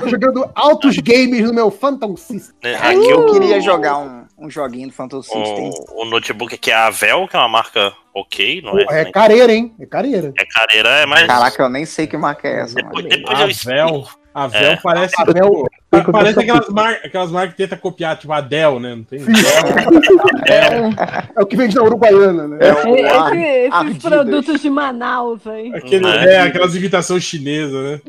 Tô 0.00 0.08
jogando 0.08 0.50
altos 0.54 0.96
games 0.98 1.42
no 1.42 1.54
meu 1.54 1.70
Phantom 1.70 2.16
System. 2.16 2.54
aí, 2.64 2.74
Aqui 2.74 2.86
Aqui 2.98 3.10
eu 3.10 3.32
queria 3.32 3.60
jogar 3.60 3.98
um, 3.98 4.24
um 4.38 4.50
joguinho 4.50 4.88
do 4.88 4.94
Phantom 4.94 5.22
System. 5.22 5.70
o, 5.88 6.02
o 6.02 6.04
notebook 6.06 6.54
aqui 6.54 6.70
é 6.70 6.74
a 6.74 6.86
Avel, 6.86 7.28
que 7.28 7.36
é 7.36 7.38
uma 7.38 7.48
marca 7.48 7.92
ok, 8.12 8.62
não 8.62 8.78
é? 8.78 8.84
É 8.88 9.04
careira, 9.10 9.52
hein? 9.52 9.72
É 9.78 9.86
careira. 9.86 10.32
É 10.36 10.44
careira, 10.46 10.88
é 10.88 11.06
mais. 11.06 11.26
Caraca, 11.26 11.62
eu 11.62 11.68
nem 11.68 11.84
sei 11.84 12.06
que 12.06 12.16
marca 12.16 12.48
é 12.48 12.60
essa. 12.60 12.74
Depois, 12.74 13.04
depois 13.06 13.38
eu 13.38 13.44
A 13.44 13.46
Vel, 13.46 13.50
explico. 13.50 14.18
A 14.34 14.46
Vel 14.48 14.60
É. 14.72 14.76
parece. 14.82 15.14
A 15.20 15.24
Vel- 15.24 15.64
tipo, 15.64 15.70
pa- 15.90 16.12
parece 16.12 16.40
aquelas, 16.40 16.68
mar, 16.68 16.98
aquelas 17.04 17.30
marcas 17.30 17.52
que 17.52 17.62
tentam 17.62 17.78
copiar, 17.78 18.18
tipo 18.18 18.32
a 18.32 18.40
Dell, 18.40 18.80
né? 18.80 18.94
Não 18.96 19.04
tem 19.04 19.20
Dell. 19.20 20.90
É 21.36 21.42
o 21.42 21.46
que 21.46 21.56
vende 21.56 21.74
na 21.76 21.82
Uruguaiana, 21.82 22.48
né? 22.48 22.58
É 22.60 22.72
o 22.72 23.06
Ar- 23.20 23.36
Esse- 23.36 23.46
esses 23.46 23.72
Ardidas. 23.72 24.02
produtos 24.02 24.60
de 24.60 24.70
Manaus 24.70 25.46
aí. 25.46 25.72
Aquele, 25.74 26.06
É. 26.06 26.34
é, 26.34 26.40
aquelas 26.40 26.74
imitações 26.74 27.22
chinesas, 27.22 27.72
né? 27.82 28.00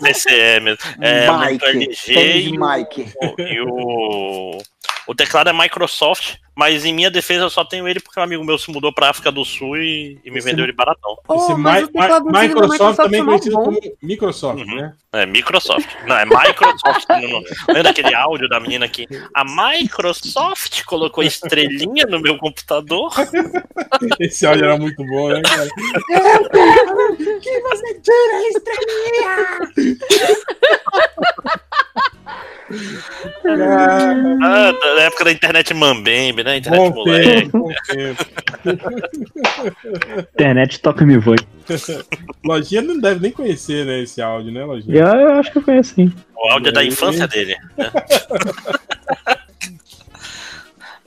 PCE 0.00 0.60
mesmo. 0.60 0.78
É, 1.00 1.26
Mike. 1.30 2.58
Mike. 2.58 3.12
e 3.38 3.60
o 3.60 4.58
O 5.06 5.14
teclado 5.14 5.50
é 5.50 5.52
Microsoft, 5.52 6.36
mas 6.54 6.84
em 6.84 6.94
minha 6.94 7.10
defesa 7.10 7.44
eu 7.44 7.50
só 7.50 7.62
tenho 7.64 7.86
ele 7.86 8.00
porque 8.00 8.18
um 8.18 8.22
amigo 8.22 8.42
meu 8.44 8.56
se 8.56 8.70
mudou 8.70 8.90
pra 8.92 9.10
África 9.10 9.30
do 9.30 9.44
Sul 9.44 9.76
e, 9.76 10.18
e 10.24 10.30
me 10.30 10.38
Esse- 10.38 10.48
vendeu 10.48 10.64
ele 10.64 10.72
baratão. 10.72 11.12
Esse 11.12 11.52
Oh, 11.52 11.58
mas 11.58 11.82
Microsoft, 11.88 12.32
Microsoft 12.42 12.96
também 12.96 13.20
é 13.20 13.24
conhecido 13.24 13.56
bom. 13.56 13.64
como 13.64 13.80
Microsoft, 14.02 14.58
Uhum. 14.60 14.76
né? 14.76 14.94
É 15.12 15.26
Microsoft. 15.26 15.88
Não, 16.06 16.16
é 16.16 16.24
Microsoft. 16.24 17.06
não, 17.20 17.20
não. 17.28 17.42
Lembra 17.68 17.90
aquele 17.90 18.14
áudio 18.14 18.48
da 18.48 18.58
menina 18.58 18.88
que 18.88 19.06
a 19.34 19.44
Microsoft 19.44 20.84
colocou 20.84 21.22
estrelinha 21.22 22.06
no 22.06 22.18
meu 22.20 22.38
computador? 22.38 23.12
Esse 24.18 24.46
áudio 24.46 24.64
era 24.64 24.78
muito 24.78 25.04
bom, 25.04 25.28
né, 25.28 25.42
cara? 25.42 25.68
Que 27.40 27.60
você 27.60 28.00
tira 28.00 28.36
a 28.36 28.48
estrelinha! 28.48 30.04
Ah, 34.42 34.72
da 34.72 35.02
época 35.02 35.24
da 35.24 35.32
internet 35.32 35.74
Mambembe, 35.74 36.42
né? 36.42 36.56
Internet 36.56 36.80
Bom 36.80 36.90
moleque. 36.94 37.42
tempo, 37.42 37.68
tempo. 37.88 38.24
Internet 40.34 40.80
toca 40.80 41.04
me 41.04 41.18
voe. 41.18 41.36
Lojinha 42.44 42.82
não 42.82 42.98
deve 42.98 43.20
nem 43.20 43.30
conhecer, 43.30 43.84
né, 43.86 44.00
esse 44.00 44.20
áudio, 44.20 44.52
né, 44.52 44.64
Lojinha? 44.64 44.96
Eu, 44.96 45.06
eu 45.06 45.32
acho 45.34 45.52
que 45.52 45.58
eu 45.58 45.62
conheço 45.62 45.94
sim. 45.94 46.12
O 46.36 46.50
áudio 46.52 46.68
é 46.70 46.72
da 46.72 46.84
infância 46.84 47.26
dele. 47.28 47.56
né? 47.76 47.90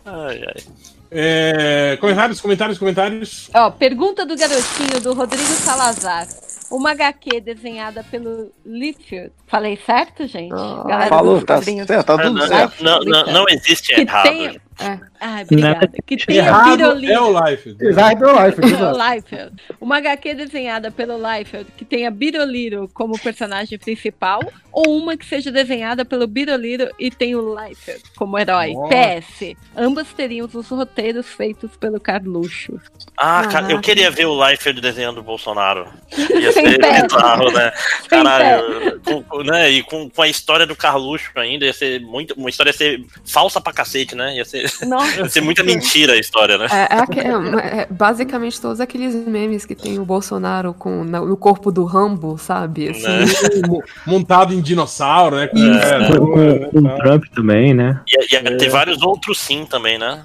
Ai, 0.10 0.42
ai. 0.42 0.64
É, 1.12 1.98
comentários, 2.00 2.40
comentários, 2.40 2.78
comentários. 2.78 3.50
Ó, 3.54 3.70
pergunta 3.72 4.26
do 4.26 4.38
garotinho 4.38 5.02
do 5.02 5.14
Rodrigo 5.14 5.44
Salazar. 5.44 6.26
Uma 6.70 6.92
HQ 6.92 7.42
desenhada 7.42 8.04
pelo 8.04 8.52
Litfield. 8.66 9.32
Falei 9.48 9.78
certo, 9.86 10.28
gente? 10.28 10.50
Galera 10.50 11.08
Falou, 11.08 11.42
tá 11.42 11.62
tá 12.04 12.18
Não, 12.18 12.24
tudo 12.24 12.40
não, 12.40 12.48
certo. 12.48 12.84
não, 12.84 13.00
não, 13.00 13.26
não 13.34 13.46
existe 13.50 13.96
Que 13.96 14.02
errado. 14.02 14.24
tem- 14.24 14.62
É. 14.80 15.00
Ai, 15.20 15.44
obrigada. 15.44 15.90
Que 16.06 16.18
tem 16.18 16.40
a 16.40 16.46
é 16.78 17.20
o 17.20 17.46
Life. 17.50 17.76
Exato, 17.80 18.24
é 18.24 18.28
o 18.28 18.46
Life. 18.46 18.62
Liefeld. 18.62 19.56
Uma 19.82 19.98
HQ 19.98 20.34
desenhada 20.36 20.92
pelo 20.92 21.18
Liefeld 21.18 21.72
que 21.76 21.84
tenha 21.84 22.12
Biroliro 22.12 22.90
como 22.94 23.18
personagem 23.20 23.78
principal 23.80 24.42
ou 24.72 24.96
uma 24.98 25.18
que 25.18 25.26
seja 25.26 25.52
desenhada 25.52 26.06
pelo 26.06 26.28
Biroliro 26.28 26.90
e 27.00 27.10
tenha 27.10 27.40
o 27.40 27.56
Liefeld 27.60 28.04
como 28.16 28.38
herói. 28.38 28.74
Nossa. 28.74 28.94
PS. 28.94 29.56
Ambas 29.76 30.14
teriam 30.14 30.48
os 30.52 30.68
roteiros 30.70 31.28
feitos 31.28 31.76
pelo 31.78 32.00
Carluxo. 32.00 32.80
Ah, 33.18 33.42
cara, 33.48 33.66
eu 33.66 33.68
Caraca. 33.70 33.82
queria 33.82 34.12
ver 34.12 34.26
o 34.26 34.40
Leifert 34.40 34.80
desenhando 34.80 35.20
o 35.20 35.24
Bolsonaro. 35.24 35.88
Ia 36.16 36.52
Sem 36.52 36.66
ser 36.70 36.80
pé. 36.80 37.02
bizarro, 37.04 37.52
né? 37.52 37.72
Sem 38.08 38.24
Caralho. 38.24 39.02
Com, 39.04 39.24
com- 39.24 39.44
né? 39.44 39.72
E 39.72 39.82
com, 39.84 40.08
com 40.10 40.22
a 40.22 40.28
história 40.28 40.68
do 40.68 40.76
Carluxo 40.76 41.32
ainda, 41.36 41.66
ia 41.66 41.74
ser 41.74 42.00
muito. 42.02 42.36
Uma 42.36 42.50
história 42.50 42.70
ia 42.70 42.74
ser 42.78 43.04
falsa 43.26 43.60
pra 43.60 43.74
cacete, 43.74 44.14
né? 44.16 44.36
Ia 44.36 44.46
ser, 44.46 44.67
Nossa. 44.88 45.30
ser 45.30 45.42
muita 45.42 45.64
mentira 45.64 46.14
a 46.14 46.18
história, 46.18 46.58
né? 46.58 46.68
É, 46.72 46.96
é 46.96 47.28
é- 47.28 47.82
é 47.82 47.88
basicamente 47.90 48.60
todos 48.60 48.80
aqueles 48.80 49.14
memes 49.28 49.66
que 49.66 49.76
tem 49.76 50.00
o 50.00 50.06
Bolsonaro 50.06 50.74
com, 50.74 51.04
na- 51.04 51.22
no 51.22 51.38
corpo 51.38 51.72
do 51.72 51.84
Rambo, 51.86 52.38
sabe? 52.38 52.90
Assim, 52.90 53.04
Né? 53.04 53.26
Mo- 53.68 53.84
Montado 54.06 54.54
em 54.54 54.62
dinossauro, 54.62 55.36
né? 55.38 55.48
Com 55.48 55.58
Isso. 55.58 55.80
é, 55.88 56.08
Com, 56.08 56.26
com- 56.28 56.70
com 56.70 56.80
o 56.80 56.98
Trump 56.98 57.24
também, 57.34 57.74
né? 57.74 58.00
Ia, 58.08 58.42
ia 58.42 58.58
ter 58.58 58.70
vários 58.70 59.02
outros 59.02 59.40
sim 59.40 59.66
também, 59.66 59.98
né? 59.98 60.24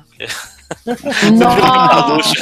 Nossa. 1.32 1.60
Carluxo. 1.60 2.34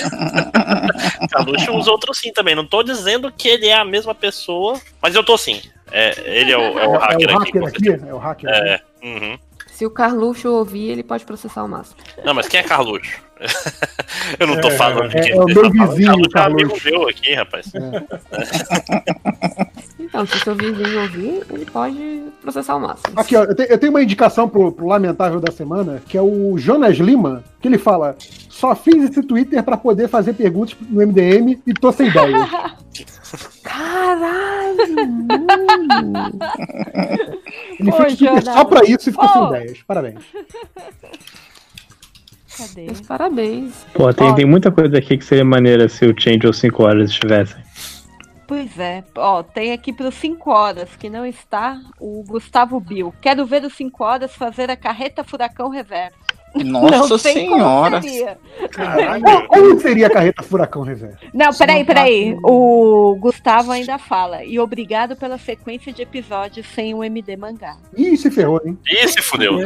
Carluxo 1.30 1.72
usa 1.72 1.90
outros 1.90 2.18
sim 2.18 2.32
também. 2.32 2.54
Não 2.54 2.64
tô 2.66 2.82
dizendo 2.82 3.32
que 3.36 3.48
ele 3.48 3.66
é 3.66 3.74
a 3.76 3.84
mesma 3.84 4.14
pessoa, 4.14 4.80
mas 5.02 5.14
eu 5.14 5.24
tô 5.24 5.36
sim. 5.36 5.60
É, 5.92 6.14
ele 6.38 6.52
é 6.52 6.56
o, 6.56 6.78
é 6.78 6.86
o 6.86 6.92
hacker 6.98 7.30
é 7.30 7.34
o 7.34 7.38
aqui. 7.38 7.58
hacker 7.58 7.64
aqui? 7.68 7.84
certeza. 7.84 8.06
É 8.08 8.14
o 8.14 8.18
hacker 8.18 8.48
aqui. 8.50 8.68
É. 8.68 8.80
uhum. 9.02 9.38
Se 9.80 9.86
o 9.86 9.90
Carluxo 9.90 10.46
ouvir, 10.50 10.90
ele 10.90 11.02
pode 11.02 11.24
processar 11.24 11.64
o 11.64 11.68
máximo. 11.68 11.96
Não, 12.22 12.34
mas 12.34 12.46
quem 12.46 12.60
é 12.60 12.62
Carluxo? 12.62 13.18
eu 14.38 14.46
não 14.46 14.60
tô 14.60 14.68
É, 14.68 14.72
falando 14.72 15.08
de 15.08 15.16
é- 15.16 15.20
quem 15.22 15.32
é 15.32 15.36
o 15.36 15.44
você 15.44 15.54
meu 15.54 15.62
tá 15.62 15.70
falando. 15.70 15.90
vizinho, 15.96 16.28
Carluxo 16.30 16.36
é 16.36 16.42
amigo 16.42 16.68
Carluxo. 16.68 16.90
meu 16.90 17.08
aqui, 17.08 17.32
rapaz. 17.34 17.72
Então, 19.98 20.26
se 20.26 20.36
o 20.36 20.40
seu 20.40 20.54
vizinho 20.56 21.02
ouvir, 21.02 21.42
ele 21.50 21.64
pode 21.66 22.22
processar 22.42 22.74
o 22.74 22.80
máximo. 22.80 23.12
Aqui, 23.14 23.36
ó, 23.36 23.44
eu, 23.44 23.54
te- 23.54 23.66
eu 23.70 23.78
tenho 23.78 23.92
uma 23.92 24.02
indicação 24.02 24.48
pro, 24.48 24.72
pro 24.72 24.86
Lamentável 24.86 25.38
da 25.40 25.52
Semana, 25.52 26.02
que 26.08 26.18
é 26.18 26.22
o 26.22 26.58
Jonas 26.58 26.96
Lima, 26.96 27.44
que 27.60 27.68
ele 27.68 27.78
fala: 27.78 28.16
só 28.48 28.74
fiz 28.74 29.08
esse 29.08 29.22
Twitter 29.22 29.62
pra 29.62 29.76
poder 29.76 30.08
fazer 30.08 30.32
perguntas 30.32 30.76
no 30.90 31.00
MDM 31.06 31.62
e 31.64 31.72
tô 31.72 31.92
sem 31.92 32.08
ideia. 32.10 32.48
Caralho! 33.62 34.80
Ele 37.78 37.92
Twitter 37.92 38.16
Jonas. 38.16 38.44
só 38.44 38.64
pra 38.64 38.84
isso 38.84 39.10
e 39.10 39.12
ficou 39.12 39.28
Pô. 39.28 39.32
sem 39.32 39.46
ideias. 39.46 39.82
Parabéns. 39.86 40.24
Cadê? 42.56 42.82
Meus 42.86 43.00
parabéns. 43.00 43.86
Pô, 43.94 44.12
tem, 44.12 44.34
tem 44.34 44.44
muita 44.44 44.70
coisa 44.70 44.98
aqui 44.98 45.16
que 45.16 45.24
seria 45.24 45.44
maneira 45.44 45.88
se 45.88 46.04
o 46.04 46.14
Change 46.18 46.46
ou 46.46 46.52
5 46.52 46.82
horas 46.82 47.10
estivessem. 47.10 47.62
Pois 48.46 48.78
é. 48.78 49.04
Ó, 49.16 49.42
tem 49.42 49.72
aqui 49.72 49.92
para 49.92 50.08
os 50.08 50.14
5 50.16 50.50
horas, 50.50 50.96
que 50.96 51.08
não 51.08 51.24
está, 51.24 51.80
o 52.00 52.24
Gustavo 52.26 52.80
Bill. 52.80 53.14
Quero 53.20 53.46
ver 53.46 53.64
os 53.64 53.74
5 53.74 54.02
horas 54.04 54.34
fazer 54.34 54.70
a 54.70 54.76
carreta 54.76 55.22
furacão 55.22 55.68
reverso. 55.68 56.18
Nossa 56.54 57.08
não 57.08 57.18
senhora. 57.18 58.00
como 58.00 58.02
seria. 58.02 58.38
Como, 59.22 59.48
como 59.48 59.80
seria 59.80 60.06
a 60.06 60.10
carreta 60.10 60.42
Furacão 60.42 60.82
Reverso? 60.82 61.18
Não, 61.32 61.52
peraí, 61.54 61.84
peraí. 61.84 62.36
O 62.42 63.16
Gustavo 63.20 63.70
ainda 63.70 63.98
fala. 63.98 64.44
E 64.44 64.58
obrigado 64.58 65.14
pela 65.16 65.38
sequência 65.38 65.92
de 65.92 66.02
episódios 66.02 66.66
sem 66.74 66.92
o 66.94 67.04
MD 67.04 67.36
mangá. 67.36 67.76
Ih, 67.96 68.16
se 68.16 68.30
ferrou, 68.30 68.60
hein? 68.64 68.76
Ih, 68.90 69.08
se 69.08 69.22
fudeu. 69.22 69.58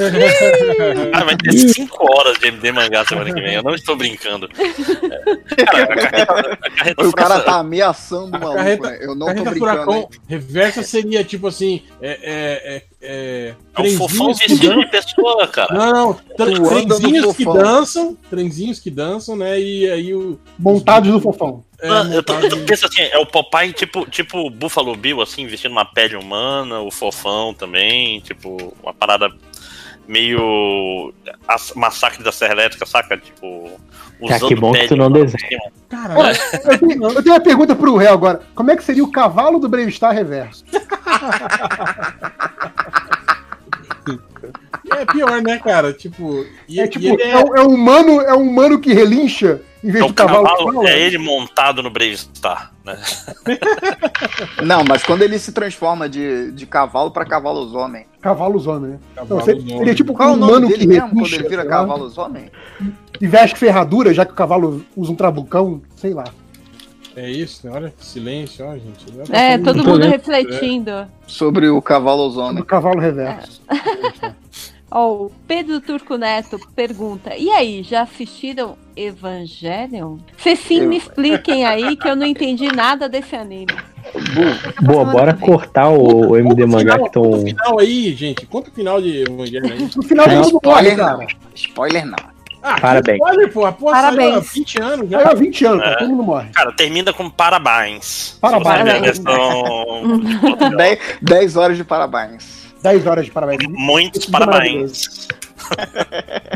Cara, 1.13 1.25
vai 1.25 1.37
ter 1.37 1.53
5 1.53 1.97
horas 2.15 2.39
de 2.39 2.49
MD 2.49 2.73
mangá 2.73 3.05
semana 3.05 3.33
que 3.33 3.41
vem. 3.41 3.55
Eu 3.55 3.63
não 3.63 3.75
estou 3.75 3.97
brincando. 3.97 4.49
Cara, 4.49 5.83
a 5.85 5.87
carreta, 5.97 6.59
a 6.63 6.71
carreta 6.71 7.07
O 7.07 7.13
cara 7.13 7.29
furacão- 7.35 7.45
tá 7.53 7.59
ameaçando 7.61 8.27
o 8.37 8.41
maluco, 8.41 8.55
carreta- 8.57 8.91
né? 8.91 8.99
Eu 9.01 9.15
não 9.15 9.27
tô 9.27 9.33
brincando. 9.43 9.59
Furacão 9.59 9.95
hein? 9.97 10.09
reversa 10.29 10.83
seria 10.83 11.25
tipo 11.25 11.47
assim. 11.47 11.83
É, 12.01 12.09
é, 12.23 12.77
é, 12.77 12.83
é, 13.05 13.55
É 13.77 13.81
um 13.83 13.97
fofão 13.97 14.29
vestido 14.35 14.69
dan- 14.69 14.79
de 14.79 14.87
pessoa, 14.87 15.47
cara. 15.49 15.75
Não, 15.75 16.17
no 16.39 16.69
trenzinhos 16.69 17.37
que 17.37 17.45
dançam, 17.45 18.17
trenzinhos 18.31 18.81
que 18.81 18.91
dançam, 18.91 19.37
né? 19.37 19.61
E 19.61 19.91
aí 19.91 20.15
o. 20.15 20.39
Montados 20.59 21.11
no 21.11 21.21
fofão. 21.21 21.63
É, 21.81 21.89
Ah, 21.89 22.09
eu, 22.13 22.23
tô, 22.23 22.33
eu 22.35 22.49
tô 22.49 22.57
pensando 22.59 22.91
assim, 22.93 23.03
é 23.03 23.19
o 23.19 23.27
Popeye 23.27 23.73
tipo, 23.73 24.09
tipo 24.09 24.49
Buffalo 24.51 24.97
Bill, 24.97 25.21
assim, 25.21 25.47
vestindo 25.47 25.73
uma 25.73 25.85
pele 25.85 26.17
humana, 26.17 26.81
o 26.81 26.91
fofão 26.91 27.53
também, 27.53 28.21
tipo, 28.21 28.73
uma 28.83 28.95
parada 28.95 29.29
meio 30.09 31.13
as- 31.49 31.73
massacre 31.75 32.23
da 32.23 32.31
Serra 32.33 32.53
Elétrica, 32.53 32.85
saca? 32.87 33.17
Tipo, 33.17 33.71
Cara, 34.29 34.37
usando 34.37 34.49
que 34.49 34.55
bom 34.55 34.71
que 34.73 34.79
pele 34.79 34.89
tu 34.89 34.97
não 34.97 35.11
desenha. 35.11 35.61
Cara, 35.89 36.15
Eu 36.65 36.79
tenho, 36.79 37.05
eu 37.05 37.23
tenho 37.23 37.35
uma 37.35 37.41
pergunta 37.41 37.75
pro 37.75 37.97
réu 37.97 38.13
agora. 38.13 38.41
Como 38.55 38.71
é 38.71 38.77
que 38.77 38.85
seria 38.85 39.03
o 39.05 39.11
cavalo 39.11 39.59
do 39.59 39.69
Brave 39.69 39.91
Star 39.93 40.13
Reverso? 40.15 40.65
é 44.93 45.05
pior, 45.07 45.41
né, 45.43 45.59
cara? 45.59 45.93
Tipo. 45.93 46.45
E, 46.69 46.81
É 46.81 46.87
tipo, 46.87 47.05
ele 47.07 47.23
é, 47.23 47.37
um- 47.39 47.57
é 47.57 47.63
um 47.63 47.69
humano, 47.75 48.21
é 48.21 48.35
um 48.35 48.43
humano 48.49 48.79
que 48.79 48.93
relincha 48.93 49.61
em 49.83 49.91
vez 49.91 50.03
É 50.05 50.09
o 50.09 50.13
cavalo. 50.15 50.45
cavalo, 50.47 50.87
é 50.87 50.99
ele 50.99 51.19
montado 51.19 51.83
no 51.83 51.91
Brave 51.91 52.17
Star, 52.17 52.73
né? 52.85 52.99
Não, 54.65 54.83
mas 54.85 55.03
quando 55.03 55.23
ele 55.23 55.39
se 55.39 55.53
transforma 55.53 56.09
de, 56.09 56.51
de 56.53 56.67
cavalo 56.67 57.11
pra 57.11 57.25
cavalos 57.25 57.75
homem. 57.75 58.07
Cavalos 58.21 58.67
homem, 58.67 58.93
né? 58.93 58.99
Então, 59.13 59.25
Cavalos 59.27 59.45
seria, 59.45 59.63
homem. 59.63 59.79
seria 59.79 59.95
tipo 59.95 60.15
Qual 60.15 60.29
é 60.29 60.33
um 60.33 60.35
o 60.35 60.39
nome 60.39 60.53
humano 60.53 60.69
dele 60.69 60.81
que 60.81 60.87
mesmo 60.87 61.09
quando 61.09 61.17
relincha, 61.19 61.37
ele 61.37 61.49
vira 61.49 61.65
cavalos 61.67 62.17
homem? 62.19 62.51
e 63.21 63.27
veste 63.27 63.57
ferradura, 63.59 64.13
já 64.15 64.25
que 64.25 64.33
o 64.33 64.35
cavalo 64.35 64.85
usa 64.97 65.13
um 65.13 65.15
trabucão, 65.17 65.83
sei 65.97 66.13
lá. 66.15 66.25
É 67.17 67.31
isso, 67.31 67.67
né? 67.67 67.73
Olha 67.75 67.91
que 67.97 68.05
silêncio, 68.05 68.67
ó, 68.67 68.73
gente. 68.75 69.07
É, 69.33 69.57
todo 69.59 69.79
mundo 69.85 70.01
vendo. 70.01 70.11
refletindo. 70.11 71.07
Sobre 71.27 71.69
o 71.69 71.81
cavalos 71.81 72.35
Do 72.35 72.41
homem. 72.41 72.65
cavalo 72.65 72.99
reverso. 73.01 73.63
Ó, 74.91 75.25
o 75.25 75.33
Pedro 75.49 75.81
Turco 75.81 76.17
Neto 76.17 76.57
pergunta: 76.77 77.35
E 77.37 77.51
aí, 77.51 77.83
já 77.83 78.03
assistiram 78.03 78.77
Evangelion? 78.97 80.19
Se 80.39 80.55
sim, 80.55 80.87
me 80.87 80.97
expliquem 80.97 81.65
aí 81.67 81.97
que 81.97 82.09
eu 82.09 82.15
não 82.15 82.27
entendi 82.27 82.69
nada 82.69 83.09
desse 83.09 83.35
anime. 83.35 83.75
Boa, 84.83 85.05
bora 85.05 85.35
cortar 85.35 85.89
o, 85.89 86.31
o 86.31 86.37
MD 86.37 86.67
Mangá 86.67 86.95
que 86.99 87.01
Conta 87.11 87.19
o 87.21 87.31
estão. 87.37 87.47
final 87.47 87.79
aí, 87.81 88.13
gente. 88.15 88.47
Conta 88.47 88.71
o 88.71 88.73
final 88.73 89.01
de 89.03 89.23
Evangelho 89.23 89.73
aí. 89.73 89.91
No 89.97 90.03
final 90.03 90.29
Não, 90.29 90.43
spoiler 90.43 90.97
não. 90.97 91.27
Spoiler 91.55 92.07
não. 92.07 92.34
Ah, 92.67 92.81
Parabéns. 92.81 93.19
Olha, 93.21 93.47
pô, 93.49 93.71
pô, 93.75 93.91
Parabéns. 93.91 94.17
saiu 94.31 94.39
há 94.39 94.41
20 94.41 94.81
anos 94.81 95.11
Já 95.11 95.21
há 95.31 95.35
20 95.35 95.65
anos, 95.67 95.85
É. 95.87 95.97
todo 95.97 96.09
mundo 96.09 96.23
morre. 96.23 96.49
Cara, 96.55 96.73
termina 96.73 97.13
com 97.13 97.29
parabéns. 97.29 98.39
Parabéns. 98.41 99.01
Versão- 99.19 100.21
10, 100.77 100.99
10 101.21 101.57
horas 101.57 101.77
de 101.77 101.85
parabéns. 101.85 102.65
10 102.83 103.07
horas 103.07 103.27
de 103.27 103.31
parabéns. 103.31 103.59
Muitos 103.69 104.27
é 104.27 104.31
parabéns. 104.31 105.29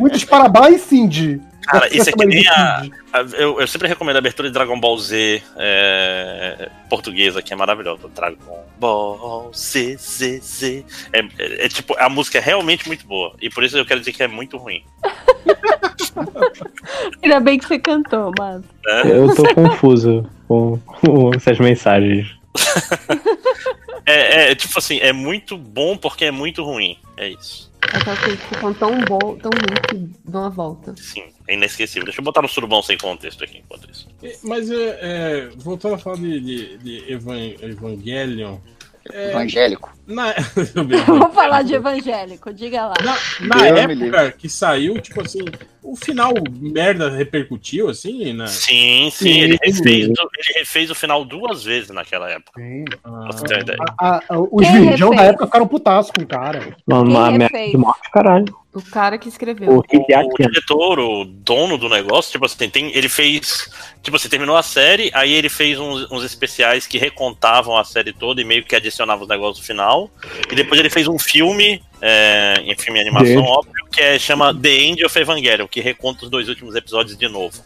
Muitos 0.01 0.25
parabéns, 0.25 0.81
Cindy. 0.83 1.41
Cara, 1.71 1.89
isso 1.95 2.09
aqui 2.09 2.19
Mas 2.19 2.29
nem 2.29 2.49
a. 2.49 2.83
a- 3.13 3.21
eu, 3.37 3.61
eu 3.61 3.67
sempre 3.67 3.89
recomendo 3.89 4.17
a 4.17 4.19
abertura 4.21 4.49
de 4.49 4.55
Dragon 4.55 4.79
Ball 4.81 4.97
Z 4.99 5.43
é, 5.57 6.71
portuguesa, 6.89 7.43
que 7.43 7.53
é 7.53 7.57
maravilhosa. 7.57 8.09
Dragon 8.09 8.65
Ball 8.79 9.51
Z, 9.55 9.97
Z, 9.99 10.39
Z. 10.41 10.85
É, 11.13 11.21
é- 11.21 11.67
é 11.67 11.69
tipo, 11.69 11.95
a 11.99 12.09
música 12.09 12.39
é 12.39 12.41
realmente 12.41 12.87
muito 12.87 13.07
boa. 13.07 13.35
E 13.41 13.51
por 13.51 13.65
isso 13.65 13.77
eu 13.77 13.85
quero 13.85 14.01
dizer 14.01 14.13
que 14.13 14.23
é 14.23 14.29
muito 14.29 14.57
ruim. 14.57 14.83
Ainda 17.23 17.41
bem 17.41 17.59
que 17.59 17.67
você 17.67 17.79
cantou, 17.79 18.33
mas. 18.39 18.63
né? 18.85 19.03
Eu 19.07 19.35
tô 19.35 19.55
confuso 19.55 20.29
com, 20.47 20.79
com 20.79 21.31
essas 21.35 21.59
mensagens. 21.59 22.27
É, 24.11 24.53
é, 24.53 24.55
tipo 24.55 24.79
assim, 24.79 24.99
é 25.01 25.13
muito 25.13 25.55
bom 25.59 25.95
porque 25.95 26.25
é 26.25 26.31
muito 26.31 26.65
ruim. 26.65 26.97
É 27.15 27.29
isso. 27.29 27.68
Aquelas 27.93 28.19
coisas 28.21 28.41
que 28.41 28.49
ficam 28.55 28.75
tão 28.75 29.01
bom, 29.05 29.37
tão 29.39 29.51
ruim 29.51 30.11
que 30.11 30.31
dão 30.31 30.45
a 30.45 30.49
volta. 30.49 30.95
Sim, 30.97 31.25
é 31.47 31.55
inesquecível. 31.55 32.05
Deixa 32.05 32.21
eu 32.21 32.25
botar 32.25 32.43
no 32.43 32.49
surubão 32.49 32.83
sem 32.83 32.99
contexto 32.99 33.43
aqui 33.45 33.59
enquanto 33.59 33.91
isso. 33.91 34.09
E- 34.23 34.37
Mas, 34.43 34.71
é, 34.71 34.99
é, 35.01 35.49
voltando 35.57 35.95
a 35.95 35.99
falar 35.99 36.17
de, 36.17 36.41
de, 36.41 36.79
de 36.79 37.13
Evan- 37.13 37.55
Evangelion. 37.63 38.59
É, 39.13 39.31
Evangélico. 39.31 39.93
na, 40.07 40.35
Vamos 41.07 41.35
falar 41.35 41.63
de 41.63 41.75
evangélico, 41.75 42.53
diga 42.53 42.87
lá. 42.87 42.95
na, 43.05 43.57
na 43.57 43.67
época 43.67 44.33
que 44.33 44.49
saiu, 44.49 45.01
tipo 45.01 45.21
assim, 45.23 45.45
o 45.83 45.97
final 45.97 46.33
merda 46.61 47.11
repercutiu, 47.11 47.89
assim, 47.89 48.33
né? 48.33 48.47
Sim, 48.47 49.09
sim, 49.11 49.25
Sim, 49.25 49.41
ele, 49.41 49.59
sim. 49.59 49.71
refez, 49.73 50.09
o- 50.09 50.29
ele 50.39 50.59
refez 50.59 50.91
o 50.91 50.95
final 50.95 51.25
duas 51.25 51.65
vezes 51.65 51.91
naquela 51.91 52.31
época. 52.31 52.61
Sim. 52.61 52.85
Ah, 53.05 53.11
Pra 53.11 53.33
você 53.33 53.45
ter 53.45 53.55
uma 53.55 53.61
ideia. 53.63 53.79
A- 54.01 54.17
a- 54.29 54.39
os 54.51 54.69
virgão 54.69 55.11
da 55.15 55.23
época 55.25 55.47
ficaram 55.47 55.67
putaços 55.69 56.11
com 56.11 56.23
o 56.23 56.27
cara. 56.27 56.77
Uma, 56.87 57.31
merda 57.31 57.59
de 57.59 57.77
morte, 57.77 58.11
caralho. 58.13 58.47
O 58.79 58.91
cara 58.91 59.19
que 59.19 59.29
escreveu. 59.29 59.71
O 59.71 59.83
O, 59.83 60.49
diretor, 60.49 60.99
o 60.99 61.25
dono 61.25 61.77
do 61.77 61.89
negócio, 61.89 62.33
tipo 62.33 62.47
assim, 62.47 62.69
tem, 62.69 62.97
ele 62.97 63.09
fez. 63.09 63.71
Tipo 64.03 64.17
assim, 64.17 64.29
terminou 64.29 64.57
a 64.57 64.63
série, 64.63 65.11
aí 65.13 65.33
ele 65.33 65.49
fez 65.49 65.79
uns, 65.79 66.11
uns 66.11 66.25
especiais 66.25 66.87
que 66.87 66.99
recontavam 66.99 67.77
a 67.77 67.85
série 67.85 68.13
toda 68.13 68.41
e 68.41 68.45
meio 68.45 68.65
que 68.65 68.77
adicionavam 68.77 69.23
os 69.23 69.29
negócios 69.29 69.59
no 69.59 69.65
final. 69.65 70.11
E 70.51 70.55
depois 70.55 70.79
ele 70.79 70.91
fez 70.91 71.09
um 71.09 71.19
filme, 71.19 71.83
é, 72.01 72.55
em 72.65 72.77
filme 72.77 72.99
e 72.99 73.03
animação, 73.03 73.27
Dele. 73.35 73.49
óbvio, 73.49 73.87
que 73.91 74.01
é, 74.01 74.19
chama 74.19 74.55
The 74.55 74.75
End 74.75 75.05
of 75.05 75.19
Evangelion, 75.19 75.67
que 75.67 75.81
reconta 75.81 76.25
os 76.25 76.31
dois 76.31 76.49
últimos 76.49 76.75
episódios 76.75 77.17
de 77.19 77.29
novo. 77.29 77.63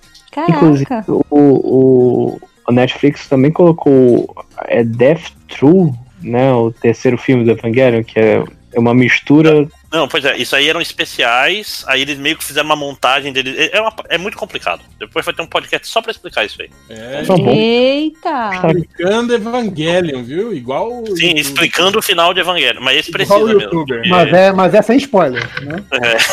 Inclusive, 0.49 0.87
Caraca. 0.87 1.13
o, 1.13 1.23
o, 1.31 2.41
o 2.67 2.73
Netflix 2.73 3.29
também 3.29 3.53
colocou 3.53 4.35
é 4.67 4.83
Death 4.83 5.33
True, 5.49 5.93
né? 6.23 6.53
O 6.53 6.71
terceiro 6.73 7.19
filme 7.19 7.45
do 7.45 7.51
Evangelion, 7.51 8.03
que 8.03 8.19
é, 8.19 8.43
é 8.73 8.81
uma 8.81 8.95
mistura. 8.95 9.69
Não, 9.93 10.09
pois 10.09 10.25
é, 10.25 10.37
isso 10.39 10.57
aí 10.57 10.69
eram 10.69 10.81
especiais, 10.81 11.85
aí 11.87 12.01
eles 12.01 12.19
meio 12.19 12.37
que 12.37 12.43
fizeram 12.45 12.65
uma 12.67 12.75
montagem 12.77 13.33
deles. 13.33 13.55
É, 13.59 13.77
é 13.77 13.81
uma- 13.81 13.93
é 14.09 14.17
muito 14.17 14.37
complicado. 14.39 14.81
Depois 14.99 15.25
vai 15.25 15.35
ter 15.35 15.43
um 15.43 15.47
podcast 15.47 15.87
só 15.87 16.01
pra 16.01 16.11
explicar 16.11 16.45
isso 16.45 16.63
aí. 16.63 16.71
É, 16.89 17.23
Tá 17.25 17.37
bom. 17.37 17.51
Eita! 17.51 18.51
explicando 18.69 19.35
Evangelion, 19.35 20.23
viu? 20.23 20.55
Igual. 20.55 21.03
o 21.03 21.17
Sim, 21.17 21.35
explicando 21.37 21.99
o 21.99 22.03
final 22.03 22.33
de 22.33 22.41
Evangelion, 22.41 22.81
mas 22.81 22.99
esse 22.99 23.11
Igual 23.11 23.41
precisa 23.41 23.55
o 23.55 23.59
mesmo. 23.59 23.71
porque- 23.71 24.09
Mas 24.09 24.33
é, 24.33 24.53
mas 24.53 24.75
é 24.75 24.83
sem 24.83 24.97
spoiler, 24.97 25.43
né? 25.63 25.77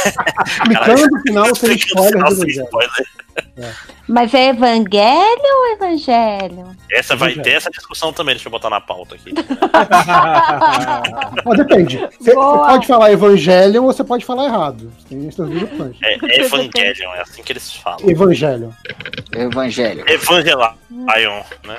Explicando 0.71 1.15
o 1.17 1.21
final 1.21 1.55
sem 1.55 1.75
spoiler. 1.75 2.11
final 2.13 2.31
sem 2.31 2.49
Evangelho. 2.49 2.67
Spoiler. 3.39 3.75
Mas 4.07 4.33
é 4.33 4.49
evangelho 4.49 5.41
ou 5.43 5.73
evangelho? 5.73 6.75
Essa 6.91 7.15
vai 7.15 7.33
é. 7.33 7.41
ter 7.41 7.51
essa 7.51 7.69
discussão 7.69 8.11
também, 8.11 8.35
deixa 8.35 8.47
eu 8.47 8.51
botar 8.51 8.69
na 8.69 8.81
pauta 8.81 9.15
aqui. 9.15 9.33
Mas 11.45 11.57
depende. 11.57 12.07
Você 12.19 12.33
Boa. 12.33 12.67
pode 12.67 12.87
falar 12.87 13.11
Evangelion 13.11 13.83
ou 13.83 13.93
você 13.93 14.03
pode 14.03 14.25
falar 14.25 14.45
errado. 14.45 14.91
Tem 15.07 15.27
essas 15.27 15.49
duas 15.49 15.63
opções. 15.63 15.95
É, 16.01 16.13
é 16.13 16.45
Evangelion, 16.45 17.13
é 17.13 17.21
assim 17.21 17.43
que 17.43 17.51
eles 17.51 17.73
falam. 17.75 18.09
Evangelion. 18.09 18.71
Evangélico. 19.31 20.09
Evangelion, 20.09 20.71
né? 21.65 21.77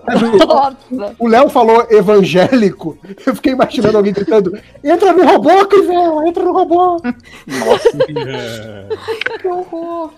Nossa! 0.46 1.14
O 1.18 1.28
Léo 1.28 1.48
falou 1.50 1.86
evangélico. 1.90 2.98
Eu 3.26 3.34
fiquei 3.34 3.52
imaginando 3.52 3.98
alguém 3.98 4.12
gritando: 4.12 4.58
entra 4.82 5.12
no 5.12 5.24
robô, 5.26 5.66
Crivel, 5.66 6.26
entra 6.26 6.42
no 6.42 6.52
robô. 6.52 6.96
É. 7.04 9.38
Que 9.38 9.48
horror! 9.48 10.12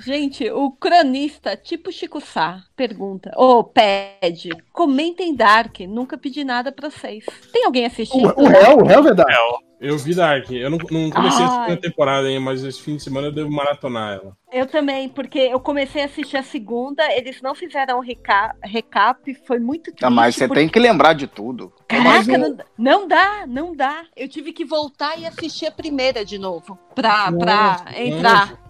Gente, 0.00 0.50
o 0.50 0.70
cronista, 0.70 1.56
tipo 1.56 1.90
Chico 1.92 2.20
Sá, 2.20 2.62
pergunta, 2.76 3.30
ou 3.36 3.64
pede, 3.64 4.50
comentem 4.72 5.34
Dark, 5.34 5.80
nunca 5.80 6.16
pedi 6.18 6.44
nada 6.44 6.70
pra 6.72 6.90
vocês. 6.90 7.24
Tem 7.52 7.64
alguém 7.64 7.84
assistindo? 7.86 8.32
O, 8.36 8.42
o 8.42 8.46
réu, 8.48 8.78
o 8.78 8.84
réu 8.84 8.98
é 9.00 9.02
verdade. 9.02 9.34
Ó, 9.38 9.58
Eu 9.80 9.98
vi 9.98 10.14
Dark. 10.14 10.48
Eu 10.50 10.70
não, 10.70 10.78
não 10.78 11.10
comecei 11.10 11.44
a 11.44 11.48
Ai. 11.48 11.60
segunda 11.66 11.80
temporada 11.80 12.28
ainda, 12.28 12.40
mas 12.40 12.62
esse 12.62 12.80
fim 12.80 12.96
de 12.96 13.02
semana 13.02 13.26
eu 13.28 13.32
devo 13.32 13.50
maratonar 13.50 14.14
ela. 14.14 14.36
Eu 14.52 14.66
também, 14.66 15.08
porque 15.08 15.38
eu 15.38 15.58
comecei 15.58 16.02
a 16.02 16.04
assistir 16.04 16.36
a 16.36 16.42
segunda, 16.42 17.02
eles 17.16 17.40
não 17.42 17.54
fizeram 17.54 17.98
um 17.98 18.00
reca 18.00 18.54
recap, 18.62 19.34
foi 19.46 19.58
muito 19.58 19.84
triste. 19.90 20.04
Ah, 20.04 20.10
mas 20.10 20.36
você 20.36 20.46
porque- 20.46 20.60
tem 20.60 20.68
que 20.68 20.78
lembrar 20.78 21.14
de 21.14 21.26
tudo. 21.26 21.72
Caraca, 21.88 22.38
não, 22.38 22.56
não 22.78 23.08
dá, 23.08 23.44
não 23.48 23.74
dá. 23.74 24.04
Eu 24.16 24.28
tive 24.28 24.52
que 24.52 24.64
voltar 24.64 25.18
e 25.18 25.26
assistir 25.26 25.66
a 25.66 25.72
primeira 25.72 26.24
de 26.24 26.38
novo 26.38 26.78
pra, 26.94 27.32
pra 27.32 27.56
Nossa, 27.86 27.98
entrar. 28.00 28.61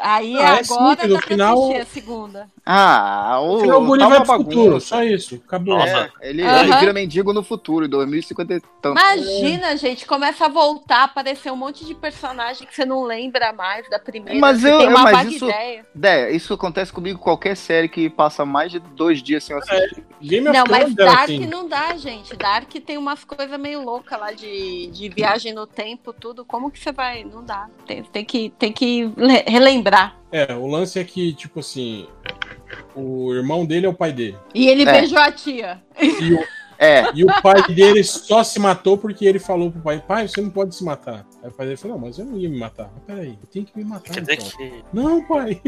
Aí 0.00 0.36
Ah, 0.36 0.40
é 0.40 0.44
agora 0.46 0.64
simples, 0.64 0.96
dá 0.98 1.06
no 1.08 1.18
pra 1.18 1.26
final- 1.26 1.62
assistir 1.64 1.80
a 1.80 1.86
segunda. 1.86 2.48
Ah, 2.66 3.38
o. 3.42 3.56
Afinal, 3.58 3.82
o 3.82 3.86
Guri 3.86 4.00
tá 4.00 4.08
vai 4.08 4.24
pro 4.24 4.36
futuro, 4.36 4.80
só 4.80 5.02
isso. 5.02 5.34
Acabou. 5.46 5.76
Nossa. 5.78 6.10
É, 6.22 6.30
ele, 6.30 6.42
Aham. 6.42 6.60
ele 6.64 6.76
vira 6.78 6.92
mendigo 6.92 7.32
no 7.32 7.42
futuro, 7.42 7.84
em 7.84 7.88
2050 7.88 8.54
e 8.54 8.60
tanto. 8.80 8.98
Imagina, 8.98 9.76
gente, 9.76 10.06
começa 10.06 10.46
a 10.46 10.48
voltar, 10.48 11.04
aparecer 11.04 11.52
um 11.52 11.56
monte 11.56 11.84
de 11.84 11.94
personagem 11.94 12.66
que 12.66 12.74
você 12.74 12.84
não 12.86 13.02
lembra 13.04 13.52
mais 13.52 13.88
da 13.90 13.98
primeira. 13.98 14.38
Mas 14.38 14.64
eu- 14.64 14.78
tem 14.78 14.88
uma 14.88 15.02
mas 15.02 15.12
vaga 15.16 15.30
isso- 15.30 15.44
ideia. 15.48 15.86
Dé, 15.94 16.30
isso 16.30 16.54
acontece 16.54 16.92
comigo 16.92 17.18
com 17.18 17.24
qualquer 17.24 17.56
série 17.56 17.88
que 17.88 18.08
passa 18.08 18.44
mais 18.46 18.70
de 18.72 18.78
dois 18.78 19.22
dias 19.22 19.44
sem 19.44 19.54
eu 19.54 19.60
assistir. 19.62 20.04
Of 20.24 20.40
Não, 20.40 20.52
mas 20.52 20.64
Thrones 20.94 20.98
era 20.98 21.10
Dark 21.10 21.22
assim. 21.24 21.46
não 21.46 21.68
dá, 21.68 21.96
gente. 21.96 22.34
Dark 22.36 22.70
tem 22.86 22.96
umas 22.96 23.24
coisas 23.24 23.60
meio 23.60 23.82
loucas 23.84 24.18
lá 24.18 24.32
de, 24.32 24.86
de 24.86 25.08
viagem 25.10 25.52
no 25.52 25.66
tempo, 25.66 26.14
tudo. 26.14 26.44
Como 26.46 26.70
que 26.70 26.78
você 26.78 26.92
vai? 26.92 27.24
Não 27.24 27.44
dá. 27.44 27.68
Tem, 27.86 28.02
tem 28.04 28.24
que, 28.24 28.50
tem 28.58 28.72
que 28.72 29.12
le- 29.16 29.33
relembrar. 29.46 30.16
É, 30.30 30.54
o 30.54 30.66
lance 30.66 30.98
é 30.98 31.04
que, 31.04 31.32
tipo 31.32 31.60
assim, 31.60 32.06
o 32.94 33.32
irmão 33.32 33.64
dele 33.64 33.86
é 33.86 33.88
o 33.88 33.94
pai 33.94 34.12
dele. 34.12 34.36
E 34.54 34.68
ele 34.68 34.82
É. 34.82 34.92
beijou 34.92 35.18
a 35.18 35.30
tia. 35.32 35.82
E 36.00 36.34
o, 36.34 36.44
É, 36.76 37.04
e 37.14 37.24
o 37.24 37.28
pai 37.40 37.62
dele 37.72 38.02
só 38.02 38.42
se 38.42 38.58
matou 38.58 38.98
porque 38.98 39.24
ele 39.24 39.38
falou 39.38 39.70
pro 39.70 39.80
pai, 39.80 40.02
pai, 40.06 40.26
você 40.26 40.40
não 40.40 40.50
pode 40.50 40.74
se 40.74 40.84
matar. 40.84 41.24
Aí 41.44 41.50
o 41.50 41.52
pai 41.52 41.66
dele 41.66 41.76
falou, 41.76 41.98
não, 41.98 42.06
mas 42.06 42.18
eu 42.18 42.24
não 42.24 42.38
ia 42.38 42.48
me 42.48 42.58
matar. 42.58 42.90
Mas 42.94 43.04
peraí, 43.04 43.38
eu 43.38 43.48
tenho 43.52 43.66
que 43.66 43.76
me 43.76 43.84
matar. 43.84 44.14
Quer 44.14 44.20
dizer 44.22 44.32
então. 44.32 44.48
que. 44.56 44.84
Não, 44.94 45.22
pai. 45.26 45.60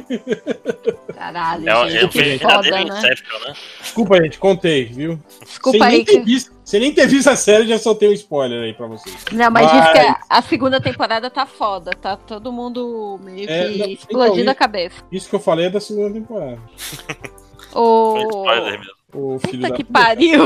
Caralho, 1.15 1.69
É, 1.69 1.91
gente, 1.91 2.19
é 2.19 2.23
verdadeiro 2.23 2.79
foda, 2.79 2.95
né? 2.95 2.99
Inception, 2.99 3.39
né? 3.41 3.55
Desculpa, 3.83 4.23
gente, 4.23 4.39
contei, 4.39 4.85
viu? 4.87 5.21
Desculpa 5.45 5.79
sem 5.79 5.87
aí 5.87 6.05
que... 6.05 6.21
visto, 6.21 6.51
sem 6.65 6.81
nem 6.81 6.95
ter 6.95 7.07
visto 7.07 7.29
a 7.29 7.37
série, 7.37 7.69
já 7.69 7.79
soltei 7.79 8.09
um 8.09 8.13
spoiler 8.15 8.63
aí 8.63 8.73
pra 8.73 8.87
vocês. 8.87 9.15
Não, 9.33 9.51
mas 9.51 9.71
Mas- 9.71 9.85
diz 9.85 9.93
que 9.93 9.99
a, 9.99 10.19
a 10.31 10.41
segunda 10.41 10.81
temporada 10.81 11.29
tá 11.29 11.45
foda. 11.45 11.91
Tá 11.91 12.17
todo 12.17 12.51
mundo 12.51 13.21
meio 13.23 13.47
É, 13.51 13.69
que 13.71 13.79
não, 13.79 13.87
explodindo 13.87 14.41
então, 14.41 14.53
a 14.53 14.55
cabeça. 14.55 14.97
Isso 15.13 15.29
que 15.29 15.35
eu 15.35 15.41
falei 15.41 15.67
é 15.67 15.71
da 15.71 15.81
segunda 15.81 16.15
temporada. 16.15 16.59
O... 17.75 18.13
Foi 18.13 18.23
spoiler 18.23 18.79
mesmo. 18.79 18.96
O 19.15 19.39
filho 19.39 19.63
Puta 19.63 19.69
da 19.71 19.77
que 19.77 19.85
pariu. 19.85 20.45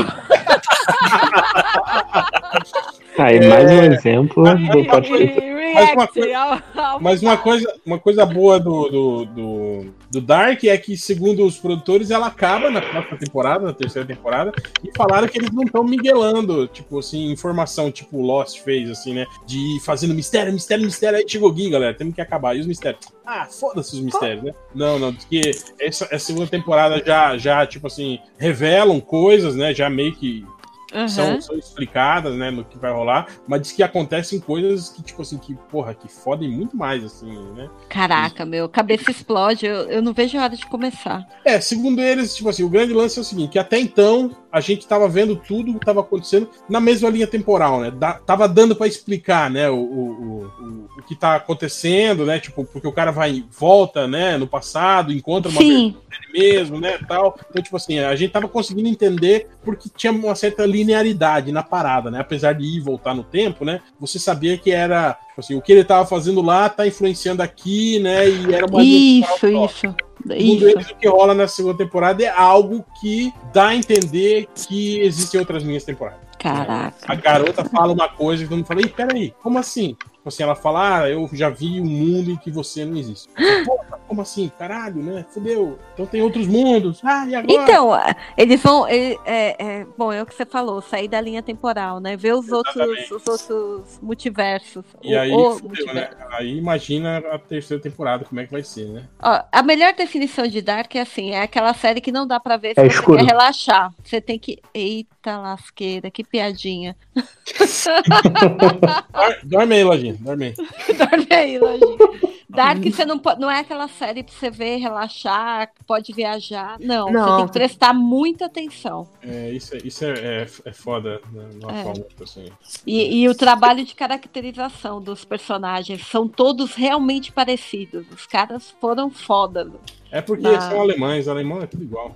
Aí, 3.17 3.37
É. 3.41 3.47
mais 3.49 3.71
um 3.71 3.83
exemplo 3.93 4.43
do 4.43 4.85
podcast. 4.85 5.39
React 5.39 6.07
coisa- 6.13 6.37
ao- 6.37 6.59
ao- 6.75 6.99
Mas 7.01 7.21
uma 7.23 7.37
coisa, 7.37 7.73
uma 7.85 7.97
coisa 7.97 8.25
boa 8.25 8.59
do, 8.59 8.89
do, 8.89 9.25
do, 9.25 9.85
do 10.11 10.21
Dark 10.21 10.63
é 10.65 10.77
que, 10.77 10.95
segundo 10.97 11.45
os 11.45 11.57
produtores, 11.57 12.11
ela 12.11 12.27
acaba 12.27 12.69
na 12.69 12.81
próxima 12.81 13.17
temporada, 13.17 13.65
na 13.65 13.73
terceira 13.73 14.07
temporada, 14.07 14.51
e 14.83 14.91
falaram 14.95 15.27
que 15.27 15.37
eles 15.39 15.49
não 15.51 15.63
estão 15.63 15.83
miguelando, 15.83 16.67
tipo 16.67 16.99
assim, 16.99 17.31
informação, 17.31 17.89
tipo 17.91 18.17
o 18.17 18.21
Lost 18.21 18.59
fez, 18.59 18.89
assim, 18.91 19.13
né? 19.13 19.25
De 19.47 19.57
ir 19.57 19.79
fazendo 19.79 20.13
mistério, 20.13 20.51
mistério, 20.53 20.83
mistério. 20.85 21.17
Aí 21.17 21.25
chegou 21.27 21.49
o 21.49 21.53
Gui, 21.53 21.69
galera, 21.69 21.93
temos 21.95 22.13
que 22.13 22.21
acabar. 22.21 22.55
E 22.55 22.59
os 22.59 22.67
mistérios? 22.67 23.05
Ah, 23.25 23.45
foda-se 23.45 23.95
os 23.95 24.01
mistérios, 24.01 24.43
né? 24.43 24.53
Não, 24.73 24.97
não, 24.97 25.11
diz 25.11 25.25
que 25.25 25.41
essa, 25.79 26.05
essa 26.05 26.25
segunda 26.25 26.47
temporada 26.47 27.01
já, 27.05 27.37
já, 27.37 27.65
tipo 27.67 27.87
assim, 27.87 28.19
revelam 28.37 28.99
coisas, 28.99 29.55
né? 29.55 29.73
Já 29.73 29.89
meio 29.89 30.15
que 30.15 30.45
Uhum. 30.93 31.07
são, 31.07 31.41
são 31.41 31.57
explicadas, 31.57 32.35
né, 32.35 32.51
no 32.51 32.63
que 32.65 32.77
vai 32.77 32.91
rolar, 32.91 33.27
mas 33.47 33.61
diz 33.61 33.71
que 33.71 33.81
acontecem 33.83 34.39
coisas 34.39 34.89
que, 34.89 35.01
tipo 35.01 35.21
assim, 35.21 35.37
que, 35.37 35.55
porra, 35.69 35.93
que 35.93 36.07
fodem 36.07 36.49
muito 36.49 36.75
mais, 36.75 37.03
assim, 37.03 37.31
né? 37.53 37.69
Caraca, 37.89 38.45
meu, 38.45 38.67
cabeça 38.67 39.09
explode. 39.11 39.65
Eu, 39.65 39.75
eu 39.89 40.01
não 40.01 40.13
vejo 40.13 40.37
a 40.37 40.43
hora 40.43 40.55
de 40.55 40.65
começar. 40.65 41.25
É, 41.45 41.59
segundo 41.61 42.01
eles, 42.01 42.35
tipo 42.35 42.49
assim, 42.49 42.63
o 42.63 42.69
grande 42.69 42.93
lance 42.93 43.17
é 43.17 43.21
o 43.21 43.25
seguinte, 43.25 43.51
que 43.51 43.59
até 43.59 43.79
então 43.79 44.35
a 44.51 44.59
gente 44.59 44.85
tava 44.87 45.07
vendo 45.07 45.35
tudo 45.35 45.73
que 45.79 45.85
tava 45.85 46.01
acontecendo 46.01 46.49
na 46.69 46.79
mesma 46.79 47.09
linha 47.09 47.27
temporal, 47.27 47.79
né? 47.81 47.91
Da- 47.91 48.13
tava 48.15 48.47
dando 48.47 48.75
pra 48.75 48.87
explicar, 48.87 49.49
né, 49.49 49.69
o, 49.69 49.75
o, 49.75 50.09
o, 50.09 50.87
o- 50.97 51.03
que 51.07 51.15
tá 51.15 51.35
acontecendo, 51.35 52.25
né? 52.25 52.39
Tipo, 52.39 52.63
porque 52.63 52.87
o 52.87 52.91
cara 52.91 53.11
vai 53.11 53.43
volta, 53.49 54.07
né, 54.07 54.37
no 54.37 54.45
passado, 54.47 55.11
encontra 55.11 55.49
uma 55.51 55.59
Sim. 55.59 55.95
mesmo, 56.33 56.79
né, 56.79 56.97
tal. 57.07 57.37
Então, 57.49 57.61
tipo 57.61 57.75
assim, 57.75 57.99
a 57.99 58.15
gente 58.15 58.31
tava 58.31 58.47
conseguindo 58.47 58.87
entender 58.87 59.47
porque 59.63 59.89
tinha 59.95 60.11
uma 60.11 60.35
certa 60.35 60.63
linearidade 60.81 61.51
na 61.51 61.63
parada, 61.63 62.11
né? 62.11 62.19
Apesar 62.19 62.53
de 62.53 62.63
ir 62.63 62.77
e 62.77 62.79
voltar 62.79 63.13
no 63.13 63.23
tempo, 63.23 63.63
né? 63.63 63.81
Você 63.99 64.19
sabia 64.19 64.57
que 64.57 64.71
era, 64.71 65.13
tipo 65.29 65.39
assim, 65.39 65.55
o 65.55 65.61
que 65.61 65.71
ele 65.71 65.83
tava 65.83 66.05
fazendo 66.05 66.41
lá 66.41 66.69
tá 66.69 66.85
influenciando 66.85 67.41
aqui, 67.41 67.99
né? 67.99 68.29
E 68.29 68.53
era 68.53 68.65
uma 68.65 68.83
Isso, 68.83 69.47
isso. 69.47 69.95
Segundo 70.27 70.69
eles, 70.69 70.89
o 70.89 70.95
que 70.95 71.07
rola 71.07 71.33
na 71.33 71.47
segunda 71.47 71.77
temporada 71.77 72.23
é 72.23 72.29
algo 72.29 72.85
que 72.99 73.33
dá 73.53 73.69
a 73.69 73.75
entender 73.75 74.47
que 74.53 74.99
existem 74.99 75.39
outras 75.39 75.63
linhas 75.63 75.83
temporais. 75.83 76.17
Caraca. 76.37 76.95
A 77.07 77.15
garota 77.15 77.63
fala 77.65 77.93
uma 77.93 78.09
coisa 78.09 78.43
e 78.43 78.47
todo 78.47 78.57
mundo 78.57 78.65
fala, 78.65 78.81
Ih, 78.81 78.89
peraí, 78.89 79.33
como 79.41 79.59
assim? 79.59 79.95
Tipo 80.21 80.29
assim, 80.29 80.43
ela 80.43 80.53
fala, 80.53 80.99
ah, 80.99 81.09
eu 81.09 81.27
já 81.33 81.49
vi 81.49 81.81
um 81.81 81.85
mundo 81.85 82.29
em 82.29 82.35
que 82.35 82.51
você 82.51 82.85
não 82.85 82.95
existe. 82.95 83.27
Porra, 83.65 83.99
como 84.07 84.21
assim? 84.21 84.51
Caralho, 84.55 85.01
né? 85.01 85.25
Fudeu. 85.31 85.79
Então 85.95 86.05
tem 86.05 86.21
outros 86.21 86.45
mundos. 86.45 86.99
Ah, 87.03 87.25
e 87.27 87.33
agora? 87.33 87.63
Então, 87.63 87.91
eles 88.37 88.61
vão. 88.61 88.87
ele- 88.87 89.19
é, 89.25 89.55
é, 89.79 89.87
bom, 89.97 90.13
é 90.13 90.21
o 90.21 90.25
que 90.27 90.35
você 90.35 90.45
falou, 90.45 90.79
sair 90.79 91.07
da 91.07 91.19
linha 91.19 91.41
temporal, 91.41 91.99
né? 91.99 92.15
Ver 92.15 92.33
os 92.35 92.51
outros, 92.51 92.75
os 93.09 93.27
outros 93.27 93.99
multiversos. 93.99 94.85
E 95.01 95.15
o- 95.15 95.19
aí, 95.19 95.31
o 95.31 95.55
fudeu, 95.55 95.63
né? 95.87 96.03
multiverso. 96.11 96.15
Aí 96.33 96.55
imagina 96.55 97.17
a 97.17 97.39
terceira 97.39 97.81
temporada, 97.81 98.23
como 98.23 98.39
é 98.41 98.45
que 98.45 98.51
vai 98.51 98.63
ser, 98.63 98.89
né? 98.89 99.07
Ó, 99.23 99.41
a 99.51 99.63
melhor 99.63 99.93
definição 99.95 100.45
de 100.47 100.61
Dark 100.61 100.93
é 100.95 101.01
assim, 101.01 101.31
é 101.31 101.41
aquela 101.41 101.73
série 101.73 101.99
que 101.99 102.11
não 102.11 102.27
dá 102.27 102.39
pra 102.39 102.57
ver 102.57 102.75
se 102.75 102.79
É 102.79 102.83
você 102.83 102.95
escuro. 102.95 103.17
quer 103.17 103.25
relaxar. 103.25 103.91
Você 104.03 104.21
tem 104.21 104.37
que. 104.37 104.59
Eita 104.71 105.39
lasqueira, 105.39 106.11
que 106.11 106.23
piadinha. 106.23 106.95
Dor- 109.11 109.39
Dorme 109.43 109.75
aí, 109.75 109.83
Lojinha, 109.83 110.10
dorme 110.19 110.45
aí. 110.45 110.53
Dorme 110.97 111.27
aí, 111.29 111.57
Lojinha. 111.59 112.31
Dark 112.49 112.83
você 112.83 113.05
não, 113.05 113.17
pode, 113.17 113.39
não 113.39 113.49
é 113.49 113.59
aquela 113.61 113.87
série 113.87 114.23
pra 114.23 114.33
você 114.33 114.49
ver, 114.49 114.75
relaxar, 114.75 115.71
pode 115.87 116.11
viajar. 116.11 116.77
Não, 116.81 117.05
você 117.07 117.13
Não. 117.13 117.37
tem 117.37 117.45
que 117.45 117.53
prestar 117.53 117.93
muita 117.93 118.45
atenção. 118.47 119.07
É, 119.21 119.51
isso 119.51 119.73
é, 119.73 119.79
isso 119.85 120.03
é, 120.03 120.09
é, 120.19 120.47
é 120.65 120.73
foda, 120.73 121.21
né? 121.31 121.49
Numa 121.53 121.71
É. 121.79 121.83
forma, 121.83 122.05
assim. 122.21 122.47
E, 122.85 123.21
e 123.21 123.29
o 123.29 123.35
trabalho 123.35 123.85
de 123.85 123.95
caracterização 123.95 125.01
dos 125.01 125.23
personagens 125.23 126.05
são 126.07 126.27
todos 126.27 126.75
realmente 126.75 127.31
parecidos. 127.31 128.05
Os 128.13 128.27
caras 128.27 128.69
foram 128.81 129.09
foda. 129.09 129.71
É 130.11 130.21
porque 130.21 130.47
Ah. 130.47 130.59
são 130.59 130.81
alemães, 130.81 131.29
alemão 131.29 131.61
é 131.61 131.67
tudo 131.67 131.83
igual. 131.83 132.13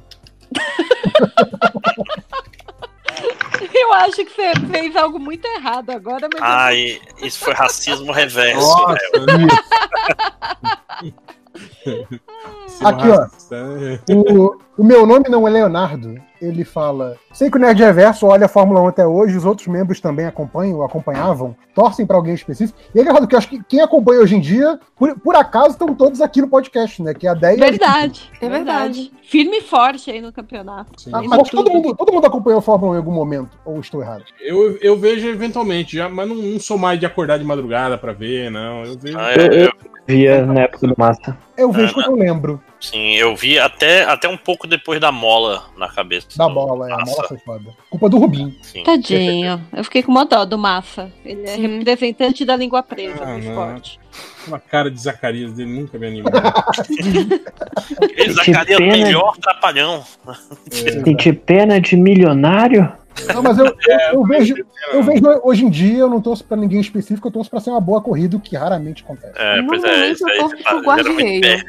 Eu 3.73 3.93
acho 3.93 4.25
que 4.25 4.31
você 4.31 4.53
fez 4.71 4.95
algo 4.95 5.19
muito 5.19 5.45
errado 5.45 5.89
agora, 5.91 6.27
mas. 6.33 6.41
Ai, 6.41 7.01
isso 7.21 7.39
foi 7.39 7.53
racismo 7.53 8.11
reverso. 8.11 8.59
Nossa, 8.61 9.25
né? 9.25 9.47
Aqui, 12.83 13.09
ó. 13.09 13.21
né? 13.51 13.99
O, 14.09 14.57
o 14.77 14.83
meu 14.83 15.05
nome 15.05 15.29
não 15.29 15.47
é 15.47 15.51
Leonardo. 15.51 16.15
Ele 16.41 16.65
fala: 16.65 17.15
Sei 17.31 17.49
que 17.49 17.57
o 17.57 17.59
Nerd 17.59 17.81
Reverso 17.81 18.27
olha 18.27 18.45
a 18.45 18.49
Fórmula 18.49 18.81
1 18.81 18.87
até 18.87 19.07
hoje, 19.07 19.37
os 19.37 19.45
outros 19.45 19.67
membros 19.67 20.01
também 20.01 20.25
acompanham, 20.25 20.83
acompanhavam, 20.83 21.55
torcem 21.73 22.05
pra 22.05 22.17
alguém 22.17 22.33
específico. 22.33 22.77
E 22.93 22.99
é 22.99 23.01
engraçado 23.01 23.27
que 23.27 23.33
eu 23.35 23.39
acho 23.39 23.47
que 23.49 23.63
quem 23.63 23.79
acompanha 23.81 24.19
hoje 24.19 24.35
em 24.35 24.41
dia, 24.41 24.77
por, 24.97 25.17
por 25.19 25.35
acaso, 25.35 25.69
estão 25.69 25.95
todos 25.95 26.21
aqui 26.21 26.41
no 26.41 26.49
podcast, 26.49 27.01
né? 27.01 27.13
Que 27.13 27.25
é 27.25 27.31
a 27.31 27.35
ideia. 27.35 27.57
Verdade. 27.57 28.29
É 28.41 28.49
verdade. 28.49 29.11
Firme 29.23 29.57
e 29.57 29.61
forte 29.61 30.11
aí 30.11 30.21
no 30.21 30.31
campeonato. 30.33 30.91
Ah, 31.11 31.21
mas 31.23 31.49
todo 31.49 31.71
mundo, 31.71 31.95
todo 31.95 32.11
mundo 32.13 32.27
acompanhou 32.27 32.59
a 32.59 32.61
Fórmula 32.61 32.91
1 32.91 32.95
em 32.95 32.97
algum 32.97 33.13
momento, 33.13 33.57
ou 33.63 33.79
estou 33.79 34.01
errado? 34.01 34.25
Eu, 34.41 34.77
eu 34.81 34.97
vejo 34.97 35.27
eventualmente, 35.27 35.95
já, 35.95 36.09
mas 36.09 36.27
não, 36.27 36.35
não 36.35 36.59
sou 36.59 36.77
mais 36.77 36.99
de 36.99 37.05
acordar 37.05 37.39
de 37.39 37.45
madrugada 37.45 37.97
pra 37.97 38.11
ver, 38.11 38.51
não. 38.51 38.83
Eu 38.83 38.97
vejo. 38.99 39.17
Ah, 39.17 39.33
Eu, 39.33 39.41
é, 39.51 39.65
eu 39.67 39.94
via 40.07 40.45
na 40.45 40.61
época 40.61 40.87
do 40.87 40.95
Massa. 40.97 41.37
Eu 41.57 41.71
vejo 41.71 41.91
Ah, 41.91 41.93
quando 42.03 42.07
eu 42.07 42.15
lembro 42.15 42.61
Sim, 42.79 43.13
eu 43.15 43.35
vi 43.35 43.57
até, 43.57 44.03
até 44.03 44.29
um 44.29 44.37
pouco 44.37 44.67
depois 44.67 44.99
da 44.99 45.11
mola 45.11 45.63
na 45.75 45.87
cabeça. 45.89 46.27
da 46.37 46.47
do 46.47 46.53
bola, 46.53 46.87
é, 46.89 46.93
a 46.93 46.97
bola 46.97 47.27
foi 47.27 47.37
foda. 47.39 47.71
Culpa 47.89 48.09
do 48.09 48.19
Rubim. 48.19 48.55
Sim. 48.61 48.83
Tadinho. 48.83 49.59
Eu 49.73 49.83
fiquei 49.83 50.03
com 50.03 50.11
uma 50.11 50.23
dó 50.25 50.45
do 50.45 50.55
Massa. 50.57 51.11
Ele 51.25 51.43
é 51.43 51.47
Sim. 51.55 51.79
representante 51.79 52.45
da 52.45 52.55
língua 52.55 52.83
presa 52.83 53.23
Ah, 53.23 53.25
no 53.25 53.31
não. 53.31 53.39
esporte. 53.39 53.99
Uma 54.47 54.59
cara 54.59 54.91
de 54.91 54.99
Zacarias 55.01 55.53
dele 55.53 55.79
nunca 55.81 55.97
me 55.97 56.05
animou. 56.07 56.31
Ele 58.15 58.33
Zacarias 58.33 58.77
pena. 58.77 58.97
melhor 58.97 59.35
trapalhão. 59.37 60.03
Senti 60.69 61.33
pena 61.33 61.79
de 61.81 61.95
milionário? 61.95 62.91
Não, 63.33 63.41
mas 63.41 63.57
eu, 63.57 63.65
eu, 63.65 63.99
eu 64.13 64.23
vejo, 64.23 64.55
eu 64.91 65.03
vejo 65.03 65.23
hoje 65.43 65.65
em 65.65 65.69
dia, 65.69 65.99
eu 65.99 66.09
não 66.09 66.21
torço 66.21 66.43
pra 66.43 66.57
ninguém 66.57 66.79
específico, 66.79 67.27
eu 67.27 67.31
torço 67.31 67.49
pra 67.49 67.59
ser 67.59 67.69
uma 67.69 67.81
boa 67.81 68.01
corrida, 68.01 68.35
o 68.35 68.39
que 68.39 68.55
raramente 68.55 69.03
acontece. 69.03 69.33
É, 69.37 69.61
pois 69.63 69.83
é, 69.83 70.11
isso 70.11 70.27
eu 70.27 70.37
torço 70.39 70.63
pro 70.63 70.81
guarda-reio. 70.81 71.41
perto. 71.41 71.65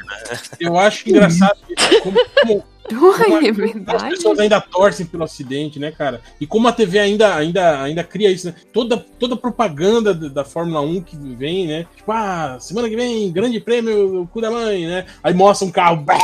Eu 0.60 0.77
acho 0.78 1.09
engraçado 1.09 1.56
como, 2.02 2.18
como 2.43 2.64
Ué, 2.93 3.47
é 3.47 3.51
as 3.51 3.56
verdade. 3.56 4.10
pessoas 4.10 4.39
ainda 4.39 4.60
torcem 4.60 5.06
pelo 5.06 5.24
acidente, 5.24 5.78
né, 5.78 5.90
cara? 5.90 6.20
E 6.40 6.47
como 6.47 6.68
a 6.68 6.73
TV 6.73 6.98
ainda, 6.98 7.35
ainda, 7.35 7.82
ainda 7.82 8.05
cria 8.05 8.31
isso, 8.31 8.47
né? 8.47 8.55
Toda, 8.73 8.97
toda 8.97 9.36
propaganda 9.36 10.14
da, 10.14 10.28
da 10.28 10.44
Fórmula 10.44 10.81
1 10.81 11.02
que 11.02 11.16
vem, 11.16 11.66
né? 11.66 11.86
Tipo, 11.97 12.12
ah, 12.12 12.56
semana 12.60 12.89
que 12.89 12.97
vem, 12.97 13.32
grande 13.32 13.60
prêmio, 13.60 14.23
o 14.23 14.27
cu 14.27 14.40
da 14.40 14.51
mãe, 14.51 14.86
né? 14.86 15.05
Aí 15.23 15.35
mostra 15.35 15.66
um 15.66 15.70
carro. 15.70 15.97
bah, 15.97 16.16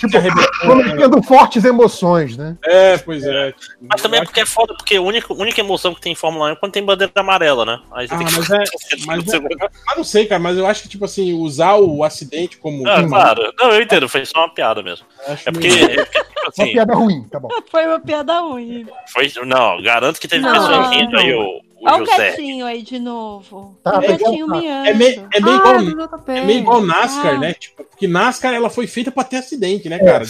Tipo, 0.00 0.18
prometendo 0.60 1.22
fortes 1.22 1.62
emoções, 1.62 2.34
né? 2.34 2.56
É, 2.64 2.96
pois 2.96 3.22
é. 3.22 3.52
Mas 3.82 4.00
também 4.00 4.20
é 4.20 4.24
porque 4.24 4.40
é 4.40 4.46
foda, 4.46 4.74
porque 4.74 4.96
a 4.96 5.02
única, 5.02 5.30
única 5.34 5.60
emoção 5.60 5.94
que 5.94 6.00
tem 6.00 6.12
em 6.12 6.16
Fórmula 6.16 6.46
1 6.46 6.52
é 6.52 6.56
quando 6.56 6.72
tem 6.72 6.82
bandeira 6.82 7.12
amarela, 7.16 7.66
né? 7.66 7.78
Aí 7.92 8.08
você 8.08 8.14
Ah, 8.14 8.18
tem 8.18 8.26
que 8.26 8.32
mas 8.38 8.50
é- 8.50 8.64
Mas, 9.06 9.24
mas 9.86 9.96
não 9.96 10.04
sei, 10.04 10.24
cara, 10.26 10.40
mas 10.40 10.56
eu 10.56 10.66
acho 10.66 10.82
que, 10.82 10.88
tipo 10.88 11.04
assim, 11.04 11.34
usar 11.34 11.74
o 11.76 12.02
acidente 12.02 12.56
como. 12.56 12.88
Ah, 12.88 13.06
claro. 13.06 13.52
Não, 13.58 13.70
eu 13.72 13.82
entendo, 13.82 14.08
foi 14.08 14.24
só 14.24 14.38
uma 14.38 14.48
piada 14.54 14.82
mesmo. 14.82 15.04
Acho 15.28 15.48
É 15.48 15.52
porque, 15.52 15.68
é 15.68 15.96
porque, 16.04 16.18
tipo 16.18 16.40
Uma 16.40 16.48
assim, 16.48 16.72
piada 16.72 16.94
ruim, 16.94 17.22
tá 17.30 17.38
bom. 17.38 17.48
Foi 17.70 17.86
uma 17.86 18.00
piada 18.00 18.40
ruim. 18.40 18.86
foi. 19.12 19.30
Não, 19.44 19.82
garanto 19.82 20.18
que 20.18 20.26
teve 20.26 20.42
Não, 20.42 20.52
pessoas 20.52 20.90
rindo 20.90 21.18
aí, 21.18 21.34
o, 21.34 21.42
o 21.42 21.60
Olha 21.82 22.02
o 22.02 22.06
gatinho 22.06 22.66
aí 22.66 22.82
de 22.82 22.98
novo. 22.98 23.78
Tá, 23.82 23.98
o 23.98 24.00
gatinho 24.00 24.46
tá. 24.46 24.56
miando. 24.58 24.88
É 24.88 24.94
meio, 24.94 25.28
é 25.32 25.40
meio 25.40 25.56
Ah, 25.62 25.80
igual, 25.82 26.18
é 26.36 26.44
meio 26.44 26.58
igual 26.60 26.82
NASCAR, 26.82 27.34
Ah. 27.34 27.38
né? 27.38 27.54
Tipo, 27.54 27.84
porque 27.84 28.06
NASCAR 28.06 28.52
ela 28.54 28.68
foi 28.70 28.86
feita 28.86 29.10
pra 29.10 29.24
ter 29.24 29.36
acidente, 29.38 29.88
né, 29.88 29.98
cara? 29.98 30.24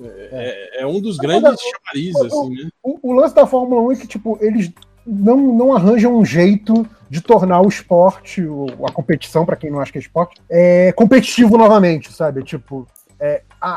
É, 0.00 0.82
é 0.82 0.86
um 0.86 1.00
dos 1.00 1.16
grandes 1.18 1.60
chamarizes, 1.60 2.20
assim, 2.32 2.50
né? 2.64 2.70
O, 2.82 3.10
o 3.10 3.12
lance 3.12 3.34
da 3.34 3.46
Fórmula 3.46 3.82
1 3.82 3.92
é 3.92 3.96
que, 3.96 4.06
tipo, 4.06 4.38
eles 4.40 4.70
não, 5.06 5.36
não 5.36 5.72
arranjam 5.74 6.14
um 6.16 6.24
jeito 6.24 6.86
de 7.10 7.20
tornar 7.20 7.60
o 7.62 7.68
esporte, 7.68 8.42
o- 8.42 8.66
a 8.86 8.92
competição, 8.92 9.44
pra 9.46 9.56
quem 9.56 9.70
não 9.70 9.80
acha 9.80 9.90
que 9.92 9.98
é 9.98 10.00
esporte, 10.00 10.40
é, 10.50 10.92
competitivo 10.92 11.56
novamente, 11.56 12.12
sabe? 12.12 12.42
Tipo, 12.42 12.86
é, 13.18 13.42
a, 13.60 13.70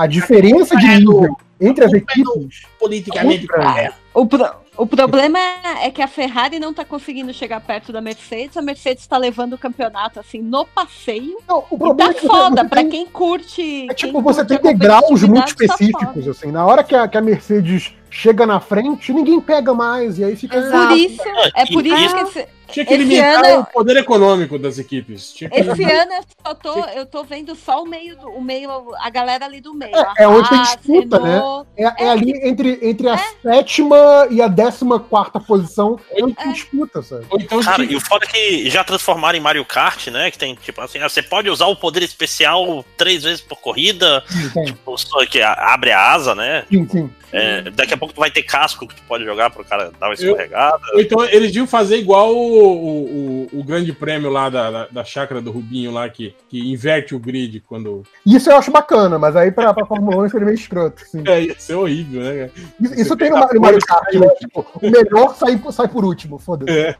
a, 0.00 0.02
a 0.02 0.06
diferença 0.06 0.74
de 0.76 0.86
nível 0.86 1.36
entre 1.60 1.84
as 1.84 1.92
equipes. 1.92 2.62
Politicamente 2.80 3.46
correto. 3.46 3.94
O, 4.14 4.26
pro- 4.26 4.50
o 4.78 4.86
problema 4.86 5.38
é 5.38 5.86
é 5.86 5.90
que 5.90 6.00
a 6.02 6.08
Ferrari 6.08 6.58
não 6.58 6.72
tá 6.72 6.84
conseguindo 6.84 7.32
chegar 7.32 7.60
perto 7.60 7.92
da 7.92 8.00
Mercedes. 8.00 8.56
A 8.56 8.62
Mercedes 8.62 9.06
tá 9.06 9.16
levando 9.18 9.52
o 9.54 9.58
campeonato 9.58 10.18
assim 10.20 10.40
no 10.40 10.64
passeio. 10.66 11.36
Não, 11.48 11.64
o 11.70 11.74
E 11.74 11.78
problema 11.78 11.96
tá 12.12 12.18
é 12.18 12.20
que 12.20 12.26
foda, 12.26 12.64
tem- 12.68 12.88
quem 12.88 13.06
curte. 13.06 13.86
É 13.90 13.94
tipo, 13.94 14.20
você 14.22 14.44
tem 14.44 14.58
degraus 14.60 15.22
muito 15.22 15.40
tá 15.42 15.46
específicos, 15.64 16.14
foda. 16.14 16.30
assim. 16.30 16.50
Na 16.50 16.64
hora 16.66 16.82
que 16.82 16.94
a, 16.94 17.06
que 17.06 17.16
a 17.18 17.20
Mercedes 17.20 17.92
chega 18.10 18.46
na 18.46 18.58
frente, 18.60 19.12
ninguém 19.12 19.40
pega 19.40 19.74
mais, 19.74 20.18
e 20.18 20.24
aí 20.24 20.34
fica... 20.34 20.60
Por 20.60 20.96
isso, 20.96 21.22
é 21.54 21.66
por 21.66 21.84
E- 21.86 22.04
isso 22.04 22.14
que 22.14 22.22
esse, 22.22 22.48
Tinha 22.70 22.84
que 22.84 22.94
Esse 22.94 23.02
limitar 23.02 23.44
ano- 23.44 23.60
o 23.60 23.64
poder 23.66 23.96
econômico 23.96 24.58
das 24.58 24.78
equipes. 24.78 25.32
Tinha 25.32 25.48
que... 25.48 25.58
esse 25.58 25.82
ano 25.84 26.12
eu 26.12 26.22
só 26.46 26.54
tô, 26.54 26.84
eu 26.90 27.06
tô 27.06 27.24
vendo 27.24 27.54
só 27.54 27.82
o 27.82 27.86
meio, 27.86 28.16
do, 28.16 28.28
o 28.28 28.40
meio, 28.42 28.70
a 29.00 29.08
galera 29.10 29.46
ali 29.46 29.60
do 29.60 29.72
meio. 29.74 29.94
É, 29.96 30.24
é 30.24 30.28
onde 30.28 30.48
tem 30.48 30.58
Haas, 30.58 30.76
disputa, 30.76 31.18
né? 31.18 31.34
Renault. 31.34 31.68
É, 31.76 32.04
é 32.04 32.08
ali 32.10 32.32
entre, 32.46 32.78
entre 32.82 33.08
a 33.08 33.18
sétima 33.42 33.96
e 34.30 34.42
a 34.42 34.48
décima 34.48 35.00
quarta 35.00 35.40
posição, 35.40 35.98
é 36.10 36.22
onde 36.22 36.34
tem 36.34 36.52
disputa, 36.52 37.02
sabe? 37.02 37.26
Então 37.32 37.62
Cara, 37.62 37.76
tinha- 37.76 37.92
e 37.92 37.96
o 37.96 38.00
foda 38.00 38.24
é 38.26 38.28
que 38.28 38.70
já 38.70 38.84
transformaram 38.84 39.38
em 39.38 39.40
Mario 39.40 39.64
Kart, 39.64 40.08
né? 40.08 40.30
Que 40.30 40.38
tem, 40.38 40.54
tipo 40.54 40.80
assim, 40.80 40.98
ah, 40.98 41.08
você 41.08 41.22
pode 41.22 41.48
usar 41.48 41.66
o 41.66 41.76
poder 41.76 42.02
especial 42.02 42.84
três 42.96 43.22
vezes 43.22 43.40
por 43.40 43.58
corrida, 43.60 44.22
Sim, 44.28 44.64
tipo, 44.66 44.94
que 45.30 45.40
abre 45.42 45.92
a 45.92 46.12
asa, 46.12 46.34
né? 46.34 46.64
sim, 46.70 46.86
sim. 46.88 47.10
É, 47.30 47.60
daqui 47.70 47.92
a 47.92 47.96
pouco 47.96 48.14
tu 48.14 48.20
vai 48.20 48.30
ter 48.30 48.42
casco 48.42 48.86
que 48.88 48.94
tu 48.94 49.02
pode 49.02 49.22
jogar 49.22 49.50
pro 49.50 49.62
cara 49.62 49.92
dar 50.00 50.08
uma 50.08 50.14
escorregada. 50.14 50.80
Ou 50.94 51.00
então 51.00 51.22
eles 51.26 51.54
iam 51.54 51.66
fazer 51.66 51.98
igual 51.98 52.34
o, 52.58 53.48
o, 53.54 53.60
o- 53.60 53.64
grande 53.64 53.92
prêmio 53.92 54.30
lá 54.30 54.48
da, 54.48 54.70
da, 54.70 54.86
da 54.86 55.04
chácara 55.04 55.40
do 55.40 55.50
Rubinho 55.50 55.90
lá, 55.92 56.08
que, 56.08 56.34
que 56.48 56.70
inverte 56.72 57.14
o 57.14 57.18
grid 57.18 57.60
quando. 57.68 58.02
Isso 58.24 58.50
eu 58.50 58.56
acho 58.56 58.70
bacana, 58.70 59.18
mas 59.18 59.36
aí 59.36 59.50
pra, 59.50 59.74
pra 59.74 59.84
Fórmula 59.86 60.24
1 60.24 60.28
seria 60.30 60.46
meio 60.46 60.54
escroto. 60.56 61.02
Assim. 61.02 61.22
É, 61.26 61.42
ia 61.44 61.58
ser 61.58 61.74
horrível, 61.74 62.22
né? 62.22 62.50
Isso, 62.80 62.94
isso 62.94 63.16
tem 63.16 63.30
no 63.30 63.46
pega 63.46 63.60
Mario, 63.60 63.78
Kart, 63.80 64.14
né? 64.14 64.28
Tipo, 64.40 64.66
o 64.82 64.90
melhor 64.90 65.34
sai, 65.36 65.60
sai 65.70 65.88
por 65.88 66.04
último, 66.04 66.38
foda-se. 66.38 66.70
É. 66.78 66.96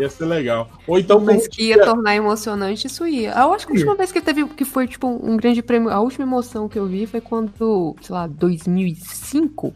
Ia 0.00 0.08
ser 0.08 0.24
legal. 0.26 0.68
Ou 0.86 0.98
então. 0.98 1.20
Mas 1.20 1.46
que 1.48 1.64
ia 1.68 1.84
tornar 1.84 2.14
emocionante, 2.16 2.86
isso 2.86 3.06
ia. 3.06 3.32
Eu 3.32 3.52
acho 3.52 3.66
que 3.66 3.72
a 3.72 3.76
última 3.76 3.94
vez 3.94 4.10
que 4.12 4.20
teve, 4.20 4.46
que 4.46 4.64
foi, 4.64 4.86
tipo, 4.86 5.06
um 5.06 5.36
grande 5.36 5.62
prêmio, 5.62 5.90
a 5.90 6.00
última 6.00 6.24
emoção 6.24 6.68
que 6.68 6.78
eu 6.78 6.86
vi 6.86 7.06
foi 7.06 7.20
quando, 7.20 7.94
sei 8.00 8.14
lá, 8.14 8.26
2005, 8.26 9.74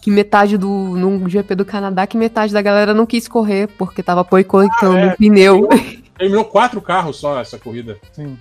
que 0.00 0.10
metade 0.10 0.56
do, 0.58 0.68
num 0.68 1.28
GP 1.28 1.54
do 1.54 1.64
Canadá, 1.64 2.06
que 2.06 2.16
metade 2.16 2.52
da 2.52 2.62
galera 2.62 2.92
não 2.94 3.06
quis 3.06 3.26
correr, 3.28 3.68
porque 3.78 4.02
tava 4.14 4.24
boicotando 4.24 4.96
Ah, 4.96 5.00
é. 5.00 5.06
o 5.12 5.16
pneu. 5.16 5.68
terminou 6.18 6.44
quatro 6.44 6.80
carros 6.80 7.16
só 7.16 7.40
essa 7.40 7.58
corrida. 7.58 7.98
Sim. 8.12 8.38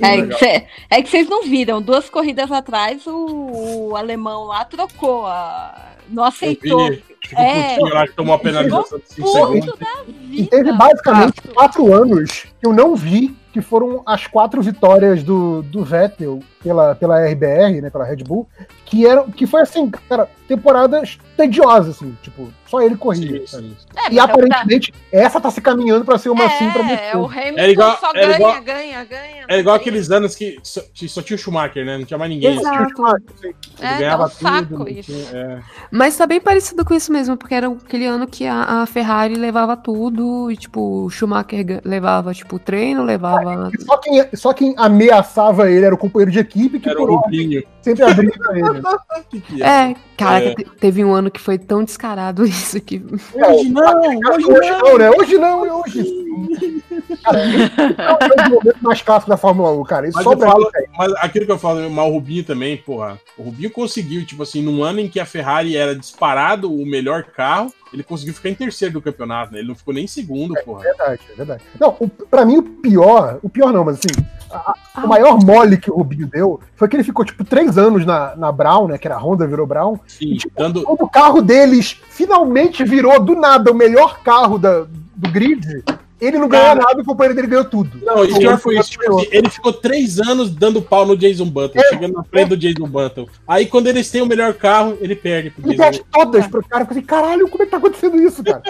É, 0.00 0.16
legal. 0.16 0.38
cê- 0.38 0.64
é 0.90 1.00
que 1.02 1.08
vocês 1.08 1.28
não 1.28 1.42
viram. 1.44 1.80
Duas 1.80 2.08
corridas 2.10 2.50
atrás, 2.50 3.06
o, 3.06 3.90
o 3.90 3.96
alemão 3.96 4.44
lá 4.44 4.64
trocou. 4.64 5.26
A... 5.26 5.90
Não 6.08 6.24
aceitou. 6.24 6.90
vi, 6.90 7.04
ficou 7.22 7.44
É. 7.44 7.76
putinho 7.78 8.06
que 8.06 8.12
tomou 8.16 8.34
a 8.34 8.38
penalização 8.38 8.98
de 8.98 9.12
5 9.14 9.22
Puto 9.28 9.38
segundos. 9.38 9.78
da 9.78 9.86
E 10.32 10.46
teve 10.46 10.72
basicamente 10.72 11.40
quatro 11.54 11.92
anos 11.94 12.46
que 12.60 12.66
eu 12.66 12.72
não 12.72 12.96
vi, 12.96 13.36
que 13.52 13.60
foram 13.60 14.02
as 14.06 14.26
quatro 14.26 14.60
vitórias 14.60 15.22
do, 15.22 15.62
do 15.62 15.84
Vettel 15.84 16.40
pela, 16.62 16.94
pela 16.94 17.18
RBR, 17.26 17.80
né, 17.80 17.90
pela 17.90 18.04
Red 18.04 18.16
Bull, 18.24 18.46
que 18.84 19.06
eram 19.06 19.30
que 19.30 19.46
foi 19.46 19.62
assim, 19.62 19.90
cara, 20.08 20.28
temporadas 20.46 21.18
tediosas, 21.36 21.96
assim, 21.96 22.16
tipo, 22.22 22.52
só 22.66 22.82
ele 22.82 22.96
corria. 22.96 23.46
Sim, 23.46 23.58
sim. 23.58 23.76
É, 23.96 24.12
E 24.12 24.18
é 24.18 24.20
o 24.20 24.24
aparentemente, 24.24 24.92
essa 25.10 25.40
tá 25.40 25.50
se 25.50 25.60
caminhando 25.60 26.04
pra 26.04 26.18
ser 26.18 26.28
uma 26.28 26.44
assim 26.44 26.70
pra 26.70 26.82
É, 26.90 27.16
o 27.16 27.22
você. 27.28 27.38
Hamilton 27.38 27.60
Era 27.60 27.70
igual- 27.72 27.96
só 27.98 28.10
era 28.10 28.26
ganha, 28.26 28.36
igual- 28.36 28.62
ganha, 28.62 29.04
ganha. 29.04 29.44
É 29.48 29.58
igual 29.58 29.76
aqueles 29.76 30.10
anos 30.10 30.34
que 30.34 30.58
só, 30.62 30.82
que 30.92 31.08
só 31.08 31.22
tinha 31.22 31.36
o 31.36 31.38
Schumacher, 31.38 31.84
né? 31.84 31.96
Não 31.98 32.04
tinha 32.04 32.18
mais 32.18 32.30
ninguém. 32.30 32.58
Exato. 32.58 33.02
Ele 33.42 33.54
É, 33.80 33.98
ganhava 33.98 34.24
tá 34.24 34.34
saco 34.34 34.66
tudo, 34.68 34.78
não 34.80 34.88
isso. 34.88 35.12
tinha- 35.12 35.36
é. 35.38 35.60
Mas 35.90 36.16
tá 36.16 36.26
bem 36.26 36.40
parecido 36.40 36.84
com 36.84 36.92
isso 36.94 37.10
mesmo, 37.12 37.36
porque 37.36 37.54
era 37.54 37.68
aquele 37.68 38.04
ano 38.06 38.26
que 38.26 38.46
a, 38.46 38.82
a 38.82 38.86
Ferrari 38.86 39.34
levava 39.34 39.76
tudo, 39.76 40.50
e 40.50 40.56
tipo, 40.56 41.04
o 41.04 41.10
Schumacher 41.10 41.80
levava, 41.84 42.34
tipo, 42.34 42.56
o 42.56 42.58
treino, 42.58 43.02
levava. 43.02 43.70
E 43.72 43.82
Só 43.82 43.96
quem, 43.98 44.26
só 44.34 44.52
quem 44.52 44.74
ameaçava 44.76 45.70
ele 45.70 45.84
era 45.86 45.94
o 45.94 45.98
companheiro 45.98 46.30
de 46.30 46.38
equipe 46.50 46.80
que 46.80 46.88
Era 46.88 46.98
por 46.98 47.10
ordem. 47.10 47.64
Sempre 47.82 48.04
abria 48.04 48.30
pra 48.38 48.58
ele. 48.58 48.82
Que 49.30 49.40
que 49.40 49.62
é? 49.62 49.66
É, 49.90 49.96
caraca, 50.16 50.46
É. 50.46 50.54
te- 50.54 50.64
teve 50.80 51.04
um 51.04 51.12
ano 51.12 51.30
que 51.30 51.40
foi 51.40 51.56
tão 51.58 51.84
descarado 51.84 52.44
isso 52.46 52.80
que. 52.80 52.96
Hoje 53.34 53.68
não, 53.68 54.00
hoje 54.00 54.46
Hoje 54.46 54.70
não. 54.70 54.78
não, 54.80 54.98
né? 54.98 55.10
Hoje 55.10 55.38
não, 55.38 55.66
e 55.66 55.70
hoje 55.70 56.02
sim. 56.04 56.82
Cara, 57.22 57.38
é 57.40 58.46
o 58.48 58.50
momento 58.50 58.76
mais 58.82 59.02
clássico 59.02 59.30
da 59.30 59.36
Fórmula 59.36 59.72
1, 59.72 59.84
cara. 59.84 60.08
Isso 60.08 60.16
Mas, 60.16 60.24
só 60.24 60.36
falo, 60.36 60.70
mas 60.96 61.12
aquilo 61.16 61.44
que 61.46 61.52
eu 61.52 61.58
falo, 61.58 61.90
mas 61.90 62.06
o 62.08 62.12
Rubinho 62.12 62.44
também, 62.44 62.76
porra. 62.76 63.20
O 63.36 63.42
Rubinho 63.42 63.70
conseguiu, 63.70 64.24
tipo 64.24 64.42
assim, 64.42 64.62
num 64.62 64.82
ano 64.82 65.00
em 65.00 65.08
que 65.08 65.20
a 65.20 65.26
Ferrari 65.26 65.76
era 65.76 65.94
disparado 65.94 66.72
o 66.72 66.86
melhor 66.86 67.24
carro, 67.24 67.72
ele 67.92 68.02
conseguiu 68.02 68.32
ficar 68.34 68.48
em 68.48 68.54
terceiro 68.54 68.94
do 68.94 69.02
campeonato, 69.02 69.52
né? 69.52 69.58
Ele 69.58 69.68
não 69.68 69.74
ficou 69.74 69.92
nem 69.92 70.04
em 70.04 70.08
segundo, 70.08 70.54
porra. 70.64 70.82
Verdade, 70.82 71.20
é 71.32 71.34
verdade. 71.36 71.62
Não, 71.78 71.96
o, 72.00 72.08
pra 72.08 72.44
mim 72.44 72.56
o 72.58 72.62
pior, 72.62 73.38
o 73.42 73.48
pior 73.48 73.72
não, 73.72 73.84
mas 73.84 73.98
assim, 73.98 74.24
a- 74.50 74.74
a- 74.94 75.04
o 75.04 75.08
maior 75.08 75.38
mole 75.44 75.76
que 75.76 75.90
o 75.90 75.94
Rubinho 75.96 76.26
deu 76.26 76.60
foi 76.80 76.88
que 76.88 76.96
ele 76.96 77.04
ficou, 77.04 77.26
tipo, 77.26 77.44
três 77.44 77.76
anos 77.76 78.06
na, 78.06 78.34
na 78.34 78.50
Brown, 78.50 78.88
né? 78.88 78.96
Que 78.96 79.06
era 79.06 79.14
a 79.14 79.18
Honda, 79.18 79.46
virou 79.46 79.66
Brown. 79.66 79.98
Sim, 80.06 80.38
dando. 80.56 80.82
Quando 80.82 81.02
o 81.02 81.10
carro 81.10 81.42
deles 81.42 82.00
finalmente 82.08 82.82
virou 82.84 83.20
do 83.20 83.34
nada 83.34 83.70
o 83.70 83.74
melhor 83.74 84.20
carro 84.20 84.58
da, 84.58 84.86
do 85.14 85.30
grid, 85.30 85.84
ele 86.20 86.38
não 86.38 86.48
ganhou 86.48 86.66
Cara. 86.66 86.80
nada 86.80 86.98
e 86.98 87.02
o 87.02 87.04
companheiro 87.04 87.34
dele 87.34 87.48
ganhou 87.48 87.64
tudo. 87.64 87.98
Não, 88.04 88.24
e 88.24 88.32
o 88.32 88.38
pior 88.38 88.58
foi 88.58 88.78
isso. 88.78 88.90
Tipo 88.90 89.18
assim, 89.18 89.28
ele 89.30 89.48
ficou 89.48 89.72
três 89.72 90.20
anos 90.20 90.50
dando 90.50 90.82
pau 90.82 91.06
no 91.06 91.16
Jason 91.16 91.46
Button, 91.46 91.80
chegando 91.88 92.14
na 92.14 92.24
frente 92.24 92.48
do 92.50 92.56
Jason 92.56 92.86
Button. 92.86 93.26
Aí 93.48 93.66
quando 93.66 93.86
eles 93.86 94.10
têm 94.10 94.20
o 94.20 94.26
melhor 94.26 94.54
carro, 94.54 94.98
ele 95.00 95.16
perde 95.16 95.50
pro 95.50 95.62
Ele 95.62 95.76
Jason 95.76 95.90
perde 95.90 96.04
todas 96.12 96.46
pro 96.46 96.62
cara. 96.62 96.82
Eu 96.82 96.88
falei, 96.88 97.02
caralho, 97.02 97.48
como 97.48 97.62
é 97.62 97.66
que 97.66 97.70
tá 97.70 97.78
acontecendo 97.78 98.20
isso, 98.20 98.44
cara? 98.44 98.62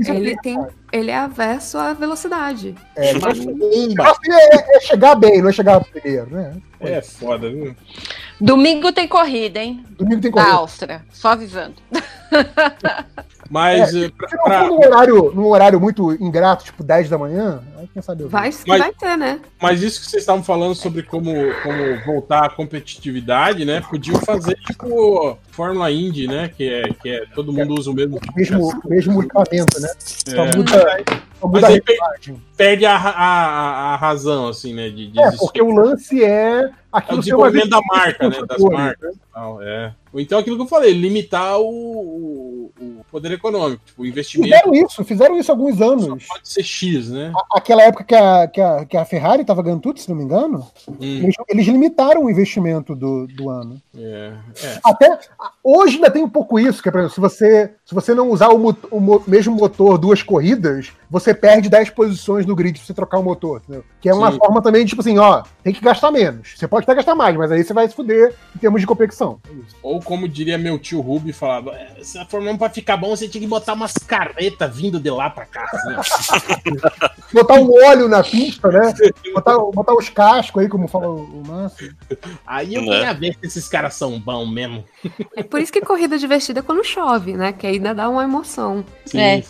Isso 0.00 0.12
é 0.12 0.16
Ele 0.16 0.36
tem. 0.40 0.64
Ele 0.92 1.10
é 1.10 1.16
averso 1.16 1.76
à 1.76 1.92
velocidade. 1.92 2.74
É, 2.94 3.12
mas-. 3.14 3.40
Assim, 3.40 4.32
é, 4.32 4.76
é 4.76 4.80
chegar 4.80 5.16
bem, 5.16 5.42
não 5.42 5.48
é 5.48 5.52
chegar 5.52 5.84
primeiro, 5.84 6.30
né? 6.30 6.56
É 6.80 7.00
foda, 7.02 7.50
viu? 7.50 7.74
Domingo 8.40 8.92
tem 8.92 9.06
corrida, 9.08 9.60
hein? 9.62 9.84
Domingo 9.96 10.20
tem 10.20 10.30
Na 10.30 10.36
corrida. 10.38 10.56
Áustria. 10.58 11.02
Só 11.12 11.28
avisando. 11.28 11.74
Mas 13.50 13.94
eh, 13.94 14.08
pra- 14.16 14.28
Se 14.28 14.36
não 14.36 14.44
pra- 14.44 14.60
for 14.60 14.68
num 14.68 14.78
horário, 14.86 15.32
num 15.34 15.46
horário 15.46 15.80
muito 15.80 16.12
ingrato, 16.14 16.64
tipo 16.64 16.82
10 16.82 17.08
da 17.10 17.18
manhã, 17.18 17.62
aí 17.78 17.86
quem 17.92 18.02
sabe 18.02 18.22
eu 18.22 18.28
Vai, 18.28 18.50
Mas- 18.66 18.80
vai 18.80 18.92
ter, 18.92 19.16
né? 19.16 19.38
Mas 19.60 19.82
isso 19.82 20.00
que 20.00 20.06
vocês 20.10 20.22
estavam 20.22 20.42
falando 20.42 20.74
sobre 20.74 21.02
como, 21.02 21.30
como 21.62 22.04
voltar 22.06 22.46
à 22.46 22.50
competitividade, 22.50 23.64
né? 23.64 23.82
Podiam 23.88 24.18
fazer 24.20 24.56
tipo 24.66 25.38
Fórmula 25.50 25.90
Indy, 25.92 26.26
né? 26.26 26.48
Que 26.48 26.68
é, 26.68 26.82
que 26.94 27.08
é 27.10 27.26
todo 27.34 27.52
mundo 27.52 27.74
usa 27.78 27.90
o 27.90 27.94
mesmo. 27.94 28.18
mesmo, 28.34 28.82
mesmo 28.86 29.22
equipamento, 29.22 29.78
né? 29.80 29.88
Só 29.98 30.44
É. 30.44 30.52
só 30.52 30.58
muda 30.58 31.04
Mas 31.52 31.64
aí 31.64 31.82
perde 32.56 32.86
a, 32.86 32.96
a, 32.96 33.94
a- 33.94 33.96
razão, 33.96 34.48
assim, 34.48 34.72
né? 34.74 34.88
De, 34.90 35.08
de 35.08 35.18
É, 35.20 35.22
existir. 35.24 35.44
porque 35.44 35.62
o 35.62 35.70
lance 35.74 36.22
é 36.24 36.60
É 36.60 36.66
o 36.66 36.70
aquilo 36.92 37.22
ser 37.22 37.34
uma 37.34 37.50
desenvolvimento 37.50 37.68
da 37.70 37.80
marca, 37.86 38.28
né? 38.28 38.36
Das 38.46 38.62
marcas. 38.62 39.16
tal, 39.32 39.62
é. 39.62 39.94
Ou 40.12 40.20
então 40.20 40.38
aquilo 40.38 40.56
que 40.56 40.62
eu 40.62 40.66
falei, 40.68 40.92
limitar 40.92 41.58
o, 41.58 41.64
o- 41.66 42.72
o 42.80 42.93
poder 43.14 43.30
econômico, 43.32 43.80
tipo, 43.86 44.02
o 44.02 44.06
investimento 44.06 44.48
Fizeram 44.52 44.74
isso, 44.74 45.04
fizeram 45.04 45.38
isso 45.38 45.52
há 45.52 45.54
alguns 45.54 45.80
anos. 45.80 46.26
pode 46.26 46.48
ser 46.48 46.64
X, 46.64 47.10
né? 47.10 47.32
Aquela 47.54 47.82
época 47.84 48.02
que 48.02 48.14
a, 48.14 48.48
que 48.48 48.60
a, 48.60 48.84
que 48.84 48.96
a 48.96 49.04
Ferrari 49.04 49.44
tava 49.44 49.62
ganhando 49.62 49.82
tudo, 49.82 50.00
se 50.00 50.08
não 50.08 50.16
me 50.16 50.24
engano, 50.24 50.66
Hum, 50.88 50.96
eles, 51.00 51.34
eles 51.48 51.66
limitaram 51.66 52.24
o 52.24 52.30
investimento 52.30 52.94
do, 52.96 53.26
do 53.28 53.48
ano. 53.48 53.80
é, 53.96 54.32
é. 54.64 54.78
Até 54.84 55.18
hoje 55.62 55.94
ainda 55.96 56.10
tem 56.10 56.24
um 56.24 56.28
pouco 56.28 56.58
isso, 56.58 56.82
que 56.82 56.88
é, 56.88 56.92
por 56.92 56.98
exemplo, 56.98 57.14
se 57.14 57.20
você, 57.20 57.72
se 57.84 57.94
você 57.94 58.12
não 58.14 58.30
usar 58.30 58.48
o, 58.48 58.76
o 58.90 59.00
mo- 59.00 59.22
mesmo 59.28 59.54
motor 59.54 59.96
duas 59.96 60.20
corridas, 60.22 60.90
você 61.08 61.32
perde 61.32 61.68
10 61.68 61.90
posições 61.90 62.44
no 62.44 62.56
grid 62.56 62.78
se 62.78 62.86
você 62.86 62.92
trocar 62.94 63.18
o 63.18 63.22
motor, 63.22 63.60
entendeu? 63.62 63.84
Que 64.00 64.08
é 64.08 64.14
uma 64.14 64.32
Sim. 64.32 64.38
forma 64.38 64.60
também, 64.60 64.84
tipo 64.84 65.00
assim, 65.00 65.16
ó, 65.18 65.42
tem 65.62 65.72
que 65.72 65.80
gastar 65.80 66.10
menos. 66.10 66.54
Você 66.56 66.66
pode 66.66 66.82
até 66.84 66.94
gastar 66.96 67.14
mais, 67.14 67.36
mas 67.36 67.52
aí 67.52 67.62
você 67.62 67.72
vai 67.72 67.88
se 67.88 67.94
fuder 67.94 68.34
em 68.54 68.58
termos 68.58 68.80
de 68.80 68.86
competição. 68.86 69.38
Ou 69.82 70.00
como 70.00 70.28
diria 70.28 70.58
meu 70.58 70.78
tio 70.78 71.00
Ruby, 71.00 71.32
falava, 71.32 71.70
"É, 71.74 72.02
se 72.02 72.18
a 72.18 72.24
Fórmula 72.26 72.52
1 72.54 72.58
pra 72.58 72.70
ficar 72.70 72.96
bom, 73.04 73.14
você 73.16 73.28
tinha 73.28 73.40
que 73.42 73.46
botar 73.46 73.74
umas 73.74 73.92
carretas 73.92 74.74
vindo 74.76 74.98
de 74.98 75.10
lá 75.10 75.28
pra 75.30 75.44
cá. 75.46 75.64
assim, 75.72 75.94
ó." 75.94 77.04
Botar 77.34 77.54
um 77.54 77.68
óleo 77.84 78.08
na 78.08 78.22
pista, 78.22 78.68
né? 78.68 78.92
Botar, 79.34 79.58
botar 79.58 79.92
os 79.94 80.08
cascos 80.08 80.62
aí, 80.62 80.68
como 80.68 80.86
fala 80.86 81.08
o 81.08 81.24
o 81.24 81.42
Márcio. 81.46 81.94
Aí 82.46 82.74
eu 82.74 82.82
Né? 82.82 82.88
queria 82.90 83.12
ver 83.14 83.32
se 83.40 83.46
esses 83.46 83.68
caras 83.68 83.94
são 83.94 84.20
bons 84.20 84.46
mesmo. 84.46 84.84
É 85.36 85.42
por 85.42 85.60
isso 85.60 85.72
que 85.72 85.80
corrida 85.80 86.16
divertida 86.16 86.60
é 86.60 86.62
quando 86.62 86.84
chove, 86.84 87.32
né? 87.34 87.52
Que 87.52 87.66
ainda 87.66 87.92
dá 87.94 88.08
uma 88.08 88.22
emoção. 88.22 88.84
Sim. 89.04 89.18
É. 89.20 89.42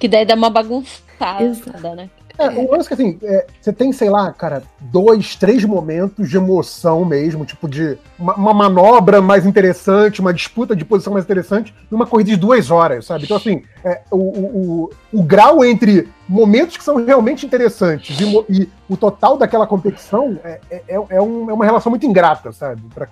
Que 0.00 0.08
daí 0.08 0.24
dá 0.26 0.34
uma 0.34 0.50
bagunçada, 0.50 1.44
Exato. 1.44 1.94
né? 1.94 2.10
É, 2.38 2.48
o 2.50 2.70
lance 2.70 2.86
que 2.86 2.94
assim, 2.94 3.18
é, 3.22 3.46
você 3.60 3.72
tem, 3.72 3.92
sei 3.92 4.08
lá, 4.08 4.32
cara, 4.32 4.62
dois, 4.80 5.34
três 5.34 5.64
momentos 5.64 6.30
de 6.30 6.36
emoção 6.36 7.04
mesmo, 7.04 7.44
tipo 7.44 7.68
de 7.68 7.98
uma, 8.18 8.34
uma 8.34 8.54
manobra 8.54 9.20
mais 9.20 9.44
interessante, 9.44 10.20
uma 10.20 10.32
disputa 10.32 10.76
de 10.76 10.84
posição 10.84 11.12
mais 11.12 11.24
interessante, 11.24 11.74
numa 11.90 12.06
corrida 12.06 12.30
de 12.30 12.36
duas 12.36 12.70
horas, 12.70 13.06
sabe? 13.06 13.24
Então, 13.24 13.36
assim, 13.36 13.62
é, 13.84 14.02
o, 14.10 14.16
o, 14.16 14.90
o, 15.12 15.18
o 15.20 15.22
grau 15.22 15.64
entre 15.64 16.08
momentos 16.28 16.76
que 16.76 16.84
são 16.84 17.04
realmente 17.04 17.44
interessantes 17.44 18.18
e, 18.20 18.24
e 18.48 18.68
o 18.88 18.96
total 18.96 19.36
daquela 19.36 19.66
competição 19.66 20.38
é, 20.44 20.60
é, 20.70 20.82
é, 20.88 21.20
um- 21.20 21.50
é 21.50 21.52
uma 21.54 21.64
relação 21.64 21.90
muito 21.90 22.06
ingrata, 22.06 22.52
sabe? 22.52 22.80
Pra- 22.94 23.08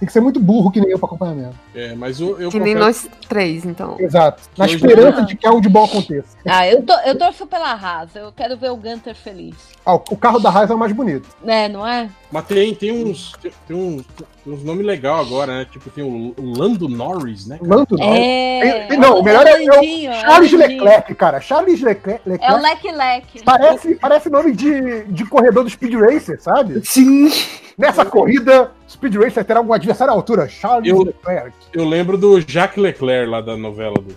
tem 0.00 0.06
que 0.06 0.12
ser 0.14 0.20
muito 0.20 0.40
burro 0.40 0.70
que 0.70 0.80
nem 0.80 0.90
eu 0.90 0.98
pra 0.98 1.06
acompanhar 1.06 1.34
mesmo. 1.34 1.54
É, 1.74 1.94
mas 1.94 2.18
eu, 2.18 2.40
eu 2.40 2.48
Que 2.50 2.58
nem 2.58 2.74
nós 2.74 3.06
três, 3.28 3.66
então. 3.66 3.96
Exato. 4.00 4.42
Na 4.56 4.64
Hoje- 4.64 4.76
esperança 4.76 5.22
de 5.26 5.36
que 5.36 5.46
algo 5.46 5.60
de 5.60 5.68
bom 5.68 5.84
aconteça. 5.84 6.38
Ah, 6.48 6.66
eu, 6.66 6.82
tô, 6.82 6.94
eu 7.00 7.16
torço 7.18 7.46
pela 7.46 7.70
Haas. 7.72 8.16
Eu 8.16 8.32
quero 8.32 8.56
ver 8.56 8.70
o 8.70 8.76
Gunter 8.76 9.14
feliz. 9.14 9.54
Ah, 9.84 9.94
o 9.94 10.02
o 10.10 10.16
carro 10.16 10.40
da 10.40 10.48
Haas 10.50 10.70
é 10.70 10.74
o 10.74 10.78
mais 10.78 10.92
bonito. 10.92 11.28
Né, 11.44 11.68
não 11.68 11.86
é? 11.86 12.08
Mas 12.32 12.46
tem, 12.46 12.74
tem 12.74 12.92
uns. 12.92 13.32
Tem, 13.42 13.52
tem 13.68 13.76
uns, 13.76 14.04
tem 14.44 14.52
uns 14.54 14.64
nomes 14.64 14.86
legais 14.86 15.20
agora, 15.26 15.58
né? 15.58 15.66
Tipo, 15.70 15.90
tem 15.90 16.02
o, 16.02 16.34
Lando 16.38 16.88
Norris, 16.88 17.46
né? 17.46 17.58
cara? 17.58 17.74
Lando. 17.76 17.96
É. 18.02 18.86
Tem- 18.88 18.98
não, 18.98 19.20
o 19.20 19.22
melhor 19.22 19.46
é, 19.46 19.50
é 19.64 19.70
o 19.70 20.12
Charles 20.20 20.52
é. 20.54 20.56
Leclerc, 20.56 21.14
cara. 21.14 21.40
Charles 21.42 21.80
Leclerc, 21.82 22.22
É 22.26 22.52
o 22.52 22.56
Leclerc 22.56 22.60
Leque 22.62 22.92
Leque. 22.92 23.42
parece, 23.44 23.94
parece 23.96 24.30
nome 24.30 24.52
de, 24.52 25.04
de 25.04 25.24
corredor 25.26 25.62
do 25.64 25.70
Speed 25.70 25.92
Racer, 25.94 26.40
sabe? 26.40 26.80
Sim. 26.86 27.30
Nessa 27.76 28.04
corrida, 28.04 28.72
Speed 28.90 29.14
Racer 29.14 29.44
terá 29.44 29.60
um 29.60 29.72
adversário 29.72 30.12
à 30.12 30.16
altura, 30.16 30.48
Charles 30.48 30.88
Eu- 30.88 31.04
Leclerc. 31.04 31.52
Eu 31.72 31.88
lembro 31.88 32.18
do 32.18 32.40
Jacques 32.40 32.82
Leclerc 32.82 33.30
lá 33.30 33.40
da 33.40 33.56
novela 33.56 33.94
do. 33.94 34.16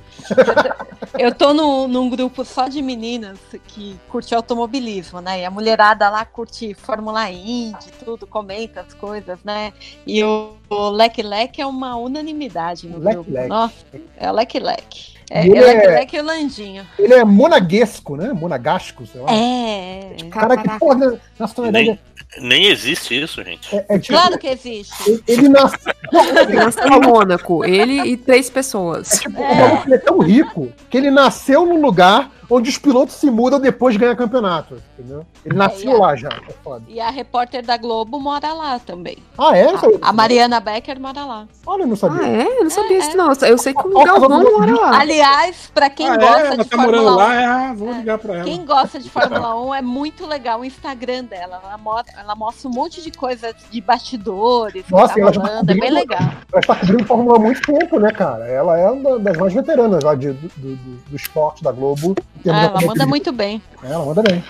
Eu 1.20 1.34
tô 1.34 1.54
num, 1.54 1.88
num 1.88 2.10
grupo 2.10 2.44
só 2.44 2.68
de 2.68 2.82
meninas 2.82 3.38
que 3.68 3.96
curte 4.10 4.34
automobilismo, 4.34 5.22
né? 5.22 5.42
E 5.42 5.46
a 5.46 5.52
mulherada 5.52 6.10
lá 6.10 6.26
curte 6.26 6.74
Fórmula 6.74 7.30
Indy, 7.30 7.92
tudo, 8.04 8.26
comenta 8.26 8.82
as 8.82 8.96
coisas, 8.96 9.38
né? 9.44 9.74
E 10.08 10.24
o, 10.24 10.56
Leque 10.90 11.62
é 11.62 11.66
uma 11.68 11.96
unanimidade 11.96 12.88
no 12.88 12.98
Leque 12.98 13.16
grupo. 13.30 13.48
Nossa, 13.48 13.76
é 14.18 14.32
o 14.32 14.34
Leque. 14.34 15.14
É, 15.36 15.48
ele 15.48 15.58
é 15.58 16.08
é- 16.16 16.22
o 16.22 16.26
Landinho. 16.26 16.86
Ele 17.00 17.14
é 17.16 17.26
monaguesco, 17.26 18.16
né? 18.16 18.32
Monagasco, 18.34 19.04
sei 19.08 19.20
lá. 19.20 19.34
É. 19.34 20.16
Cara 20.30 20.56
que, 20.58 20.70
porra, 20.78 20.96
na 20.96 21.18
nacionalidade 21.40 22.00
Nem, 22.38 22.48
nem 22.50 22.66
existe 22.68 23.20
isso, 23.20 23.44
gente. 23.44 23.76
é, 23.76 23.84
é 23.90 23.98
tipo. 24.00 24.16
Claro 24.18 24.38
que 24.38 24.48
existe. 24.48 24.94
ele- 25.10 25.24
Ele 25.28 25.50
nasceu. 25.50 25.94
Não, 26.12 26.38
Ele 26.40 26.54
nasceu 26.54 26.88
em 26.88 27.00
Mônaco. 27.02 27.66
Ele 27.66 28.00
e 28.12 28.16
três 28.16 28.48
pessoas. 28.50 29.10
tipo, 29.22 29.42
o 29.42 29.56
maluco 29.56 29.88
ele 29.88 29.96
é 29.96 29.98
tão 29.98 30.20
rico 30.20 30.72
que 30.88 30.98
ele 30.98 31.10
nasceu 31.10 31.66
num 31.66 31.82
lugar 31.82 32.30
onde 32.50 32.70
os 32.70 32.78
pilotos 32.78 33.16
se 33.16 33.30
mudam 33.30 33.60
depois 33.60 33.94
de 33.94 34.00
ganhar 34.00 34.16
campeonato. 34.16 34.82
Entendeu? 34.98 35.26
Ele 35.46 35.56
nasceu 35.58 35.92
É, 35.92 35.98
lá 35.98 36.16
já. 36.16 36.30
É 36.30 36.54
foda. 36.64 36.84
E 36.88 37.00
a 37.00 37.10
repórter 37.10 37.66
da 37.66 37.78
Globo 37.78 38.20
mora 38.20 38.54
lá 38.54 38.80
também. 38.80 39.18
Ah, 39.38 39.58
é? 39.58 39.68
A, 39.68 40.10
a 40.10 40.14
Mariana 40.14 40.60
Becker 40.60 41.00
mora 41.00 41.26
lá. 41.26 41.48
Olha, 41.66 41.84
eu 41.84 41.88
não 41.88 41.94
Ah, 41.94 41.98
sabia. 41.98 42.28
é? 42.28 42.60
Eu 42.60 42.64
não 42.64 42.70
sabia 42.72 42.98
isso, 43.00 43.18
não. 43.18 43.32
Eu 43.48 43.58
sei 43.58 43.74
que 43.74 43.88
o 43.88 44.02
é 44.02 44.06
Galvão 44.06 44.30
mora 44.30 44.72
lá. 44.80 45.00
Aliás, 45.00 45.72
pra 45.74 45.90
quem 45.90 46.08
Ah, 46.10 46.14
é? 46.16 46.18
gosta 46.18 46.40
Ela 46.48 46.58
de 46.64 46.70
tá 46.70 46.78
Fórmula 46.78 47.12
1, 47.12 47.16
lá, 47.16 47.36
é, 47.36 47.46
ah, 47.46 47.74
vou 47.76 47.92
ligar 47.94 48.18
pra 48.18 48.36
ela. 48.36 48.44
Quem 48.44 48.66
gosta 48.66 49.00
de 49.00 49.10
Fórmula 49.10 49.56
1 49.66 49.76
é 49.76 49.82
muito 49.82 50.26
legal 50.28 50.60
o 50.62 50.66
Instagram 50.66 51.24
dela. 51.26 51.60
Ela, 51.64 51.78
mo- 51.78 52.04
ela 52.18 52.36
mostra 52.36 52.70
um 52.70 52.74
monte 52.74 53.02
de 53.02 53.12
coisa 53.12 53.54
de 53.72 53.82
bastidores, 53.82 54.84
Nossa, 54.90 55.14
que 55.14 55.22
ela 55.22 55.32
tá 55.32 55.40
já 55.40 55.48
tá 55.48 55.54
é 55.60 55.64
bem 55.64 55.76
cobrindo- 55.78 55.96
legal. 55.96 56.20
Ela 56.52 56.60
está 56.60 56.76
cobrindo 56.76 57.06
Fórmula 57.06 57.34
1 57.34 57.36
há 57.36 57.40
muito 57.40 57.62
tempo, 57.62 58.00
né, 58.00 58.12
cara? 58.12 58.46
Ela 58.48 58.78
é 58.80 58.90
uma 58.90 59.20
das 59.20 59.38
mais 59.38 59.54
veteranas 59.54 60.04
lá 60.04 60.16
de, 60.16 60.32
do, 60.32 60.48
do, 60.58 60.76
do 61.10 61.16
esporte 61.16 61.64
da 61.64 61.72
Globo. 61.72 62.16
Ah, 62.48 62.66
ela 62.66 62.82
manda 62.82 63.06
muito 63.06 63.32
bem. 63.32 63.62
É, 63.82 63.92
Ela 63.92 64.06
manda 64.06 64.22
bem. 64.22 64.44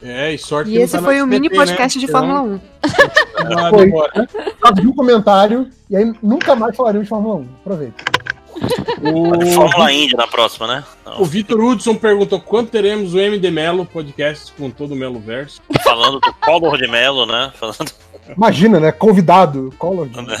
É, 0.00 0.32
e 0.32 0.38
sorte 0.38 0.70
E 0.70 0.72
que 0.72 0.78
não 0.78 0.84
esse 0.84 0.96
tá 0.96 1.02
foi 1.02 1.20
o 1.20 1.26
mini 1.26 1.50
podcast 1.50 1.98
né? 1.98 2.06
de 2.06 2.12
Fórmula 2.12 2.42
1. 2.42 2.60
Senão 3.36 3.58
ela 3.58 3.70
Foi. 3.70 3.92
Abriu 4.62 4.90
um 4.90 4.94
comentário 4.94 5.68
e 5.90 5.96
aí 5.96 6.12
nunca 6.22 6.54
mais 6.54 6.76
falaremos 6.76 7.06
de 7.06 7.08
Fórmula 7.08 7.36
1. 7.36 7.48
Aproveita. 7.60 8.04
O, 9.02 9.54
Fórmula 9.54 9.92
Indy 9.92 10.16
na 10.16 10.26
próxima, 10.26 10.66
né? 10.66 10.84
o 11.18 11.24
Vitor 11.24 11.60
Hudson 11.60 11.94
perguntou 11.94 12.40
quando 12.40 12.68
teremos 12.68 13.14
o 13.14 13.18
MD 13.18 13.50
Melo 13.50 13.86
podcast 13.86 14.52
com 14.52 14.68
todo 14.70 14.92
o 14.92 14.96
Melo 14.96 15.20
Verso. 15.20 15.62
Falando 15.82 16.20
do 16.20 16.32
Collor 16.34 16.76
de 16.76 16.88
Mello, 16.88 17.24
né? 17.24 17.52
Falando 17.54 17.90
Imagina, 18.36 18.78
né? 18.80 18.92
Convidado. 18.92 19.72
Collor. 19.78 20.06
né? 20.14 20.36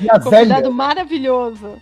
E 0.00 0.10
a 0.10 0.18
Convidado 0.20 0.46
Zélia. 0.54 0.70
maravilhoso. 0.70 1.72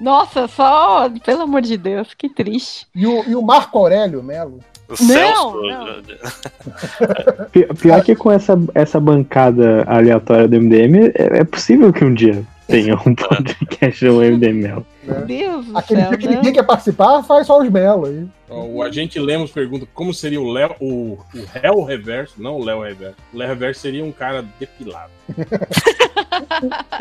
Nossa, 0.00 0.46
só, 0.48 1.08
pelo 1.24 1.42
amor 1.42 1.62
de 1.62 1.76
Deus, 1.76 2.14
que 2.14 2.28
triste. 2.28 2.86
E 2.94 3.06
o, 3.06 3.24
e 3.28 3.34
o 3.34 3.42
Marco 3.42 3.78
Aurélio 3.78 4.22
Melo. 4.22 4.60
O 4.88 4.96
Celso. 4.96 5.60
não. 5.62 7.46
Pi- 7.52 7.66
Pior 7.80 8.02
que 8.02 8.14
com 8.16 8.30
essa, 8.32 8.58
essa 8.74 8.98
bancada 8.98 9.84
aleatória 9.86 10.48
do 10.48 10.56
MDM, 10.60 11.12
é, 11.14 11.40
é 11.40 11.44
possível 11.44 11.92
que 11.92 12.04
um 12.04 12.14
dia 12.14 12.42
tenha 12.68 12.94
um 12.94 13.14
podcast 13.16 14.04
do 14.04 14.20
MDM. 14.20 14.84
Meu 15.02 15.26
Deus 15.26 15.66
do 15.66 15.76
Aquele 15.78 16.02
céu, 16.02 16.10
dia 16.10 16.18
que 16.18 16.26
não. 16.26 16.34
ninguém 16.34 16.52
quer 16.52 16.62
participar, 16.62 17.22
faz 17.22 17.46
só 17.46 17.60
os 17.60 17.68
Melo 17.68 18.06
aí. 18.06 18.26
O 18.48 18.82
agente 18.82 19.18
Lemos 19.18 19.50
pergunta 19.50 19.86
como 19.92 20.14
seria 20.14 20.40
o 20.40 20.52
Léo, 20.52 20.74
o, 20.80 21.18
o 21.34 21.46
Léo 21.62 21.82
Reverso, 21.82 22.34
não 22.40 22.56
o 22.56 22.64
Léo 22.64 22.82
Reverso. 22.82 23.16
O 23.32 23.36
Léo 23.36 23.48
Reverso 23.48 23.80
seria 23.80 24.04
um 24.04 24.12
cara 24.12 24.44
depilado. 24.60 25.10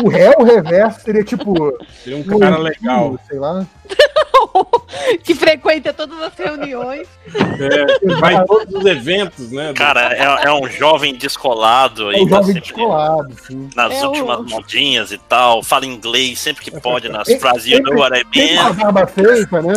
O 0.04 0.10
réu 0.10 0.44
reverso 0.44 1.02
seria 1.02 1.24
tipo. 1.24 1.74
Seria 2.04 2.18
um 2.18 2.24
cara 2.40 2.60
um 2.60 2.62
legal. 2.62 3.20
Sei 3.28 3.40
lá. 3.40 3.66
que 5.24 5.34
frequenta 5.36 5.92
todas 5.94 6.20
as 6.22 6.34
reuniões. 6.36 7.08
É, 7.36 8.16
vai 8.20 8.36
em 8.36 8.46
todos 8.46 8.74
os 8.74 8.86
eventos, 8.86 9.52
né? 9.52 9.74
Cara, 9.74 10.14
é, 10.14 10.48
é 10.48 10.54
um 10.54 10.68
jovem 10.70 11.14
descolado 11.16 12.12
É 12.12 12.18
um 12.22 12.24
tá 12.28 12.38
jovem 12.38 12.46
sempre 12.54 12.62
descolado, 12.62 13.36
sim. 13.46 13.70
nas 13.76 13.94
É 13.94 14.06
o- 14.06 14.10
últimas 14.10 14.42
modinhas 14.50 15.12
e 15.12 15.18
tal, 15.18 15.62
fala 15.64 15.86
inglês 15.86 16.40
sempre 16.40 16.64
que 16.64 16.72
pode 16.80 17.10
nas 17.10 17.32
frases 17.34 17.66
You 17.68 17.82
know 17.84 17.96
what 18.00 18.18
I 18.20 18.24
Tem 18.26 18.54
uma 18.58 18.64
mean. 18.74 18.76
barba 18.76 19.08
feita, 19.08 19.62
né? 19.62 19.74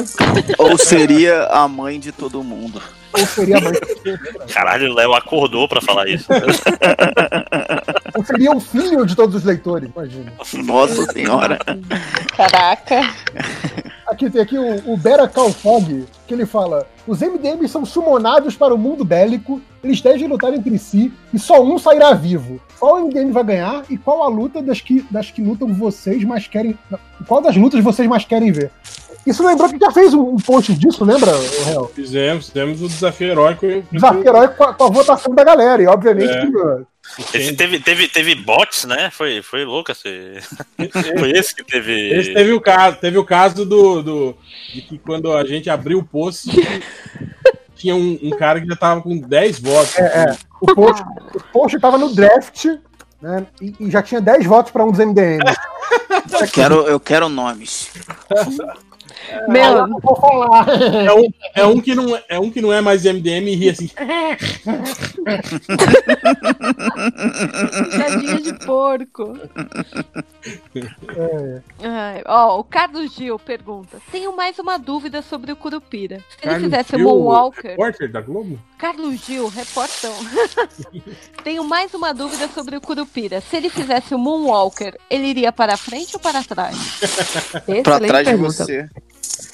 Ou 0.59 0.77
seria 0.79 1.45
a 1.47 1.67
mãe 1.69 1.99
de 1.99 2.13
todo 2.13 2.43
mundo. 2.43 2.81
Ou 3.13 3.27
seria. 3.27 3.57
Caralho, 4.53 4.91
o 4.91 4.95
Léo 4.95 5.15
acordou 5.15 5.69
pra 5.69 5.81
falar 5.81 6.09
isso. 6.09 6.27
Ou 8.17 8.25
seria 8.25 8.53
o 8.53 8.61
filho 8.61 9.07
de 9.07 9.15
todos 9.15 9.35
os 9.35 9.45
leitores, 9.45 9.91
imagina. 9.95 10.33
Nossa 10.65 11.13
senhora. 11.13 11.59
Caraca. 12.37 13.15
Aqui 14.07 14.29
tem 14.29 14.43
aqui 14.43 14.59
o, 14.59 14.93
o 14.93 14.97
Bera 14.97 15.29
Calfog, 15.29 16.05
que 16.27 16.35
ele 16.35 16.45
fala: 16.45 16.87
os 17.07 17.21
MDMs 17.21 17.69
são 17.69 17.85
sumonados 17.85 18.57
para 18.57 18.75
o 18.75 18.79
mundo 18.79 19.05
bélico, 19.05 19.61
eles 19.83 20.01
devem 20.01 20.27
lutar 20.27 20.53
entre 20.53 20.77
si 20.79 21.13
e 21.33 21.39
só 21.39 21.63
um 21.63 21.79
sairá 21.79 22.13
vivo. 22.13 22.61
Qual 22.79 23.01
MDM 23.01 23.31
vai 23.31 23.45
ganhar 23.45 23.85
e 23.89 23.97
qual 23.97 24.23
a 24.23 24.29
luta 24.29 24.61
das 24.61 24.81
que, 24.81 25.05
das 25.11 25.31
que 25.31 25.41
lutam 25.41 25.73
vocês 25.73 26.25
mais 26.25 26.47
querem. 26.47 26.77
Qual 27.27 27.41
das 27.41 27.57
lutas 27.57 27.83
vocês 27.83 28.09
mais 28.09 28.25
querem 28.25 28.51
ver? 28.51 28.71
Isso 29.27 29.47
lembrou 29.47 29.69
que 29.69 29.79
já 29.79 29.91
fez 29.91 30.15
um, 30.15 30.37
post 30.37 30.75
disso, 30.75 31.05
lembra, 31.05 31.33
Real? 31.67 31.89
Fizemos, 31.95 32.49
fizemos 32.49 32.83
o 32.83 32.89
desafio 32.89 33.29
heróico. 33.29 33.67
Desafio 33.93 34.27
heróico 34.27 34.55
com 34.55 34.65
a, 34.65 34.75
com 34.75 34.85
a 34.85 34.91
votação 34.91 35.35
da 35.35 35.45
galera, 35.45 35.83
e 35.83 35.87
obviamente 35.87 36.31
É. 36.31 36.47
que, 36.47 37.37
Esse 37.37 37.53
teve, 37.55 37.81
teve, 37.81 38.09
teve 38.09 38.35
bots, 38.35 38.85
né? 38.85 39.11
Foi, 39.11 39.43
foi 39.43 39.65
louco 39.65 39.93
esse. 39.93 40.39
Foi 41.19 41.31
esse 41.33 41.55
que 41.55 41.63
teve. 41.63 42.11
Esse 42.11 42.33
teve 42.33 42.53
o 42.53 42.61
caso, 42.61 42.97
teve 42.97 43.19
o 43.19 43.25
caso 43.25 43.67
do, 43.67 44.03
do 44.03 44.37
de 44.73 44.83
que 44.83 44.99
quando 44.99 45.33
a 45.33 45.45
gente 45.45 45.69
abriu 45.69 45.99
o 45.99 46.05
post 46.05 46.49
tinha 47.81 47.97
um, 47.97 48.19
um 48.23 48.31
cara 48.31 48.61
que 48.61 48.67
já 48.67 48.77
tava 48.77 49.01
com 49.01 49.17
10 49.17 49.59
votos. 49.61 49.99
É, 49.99 50.03
é. 50.03 50.37
O 50.61 50.75
post, 50.75 51.03
o 51.35 51.41
post 51.53 51.81
tava 51.81 51.97
no 51.97 52.15
draft, 52.15 52.67
né? 53.21 53.47
E, 53.61 53.75
e 53.81 53.91
já 53.91 54.03
tinha 54.03 54.21
10 54.21 54.45
votos 54.45 54.71
para 54.71 54.85
um 54.85 54.91
dos 54.91 54.99
MDM. 54.99 55.41
Eu 56.33 56.49
quero, 56.49 56.75
eu 56.87 57.01
quero 57.01 57.29
nomes. 57.29 57.91
Meu, 59.49 59.87
não 59.87 60.01
vou 60.01 60.17
falar. 60.17 60.67
É 61.05 61.13
um, 61.13 61.33
é 61.55 61.67
um 61.67 61.81
que 61.81 61.95
não 61.95 62.17
é, 62.17 62.25
é 62.29 62.39
um 62.39 62.51
que 62.51 62.61
não 62.61 62.73
é 62.73 62.81
mais 62.81 63.05
MDM 63.05 63.49
e 63.49 63.55
ri 63.55 63.71
assim. 63.71 63.91
piadinha 67.91 68.41
de 68.41 68.53
porco. 68.65 69.39
É. 71.17 71.61
Ai, 71.83 72.23
ó, 72.27 72.59
o 72.59 72.65
Carlos 72.65 73.15
Gil 73.15 73.39
pergunta: 73.39 73.99
Tenho 74.11 74.35
mais 74.35 74.59
uma 74.59 74.79
dúvida 74.79 75.23
sobre 75.23 75.53
o 75.53 75.57
Curupira. 75.57 76.19
Se 76.19 76.37
ele 76.43 76.51
Carlos 76.51 76.65
fizesse 76.65 76.95
o 76.95 76.99
Gil, 76.99 77.09
Moonwalker. 77.09 77.71
Repórter 77.71 78.11
da 78.11 78.21
Globo? 78.21 78.59
Carlos 78.79 79.25
Gil, 79.25 79.49
reportão. 79.49 80.15
Tenho 81.45 81.65
mais 81.65 81.93
uma 81.95 82.13
dúvida 82.13 82.49
sobre 82.49 82.77
o 82.77 82.81
Curupira. 82.81 83.41
Se 83.41 83.57
ele 83.57 83.69
fizesse 83.69 84.15
o 84.15 84.19
Moonwalker, 84.19 84.99
ele 85.09 85.27
iria 85.27 85.53
para 85.53 85.77
frente 85.77 86.15
ou 86.15 86.21
para 86.21 86.43
trás? 86.43 86.77
Pra 87.83 87.97
Excelente 87.97 88.07
trás 88.07 88.27
de 88.27 88.33
pergunta. 88.33 88.65
você. 88.65 88.89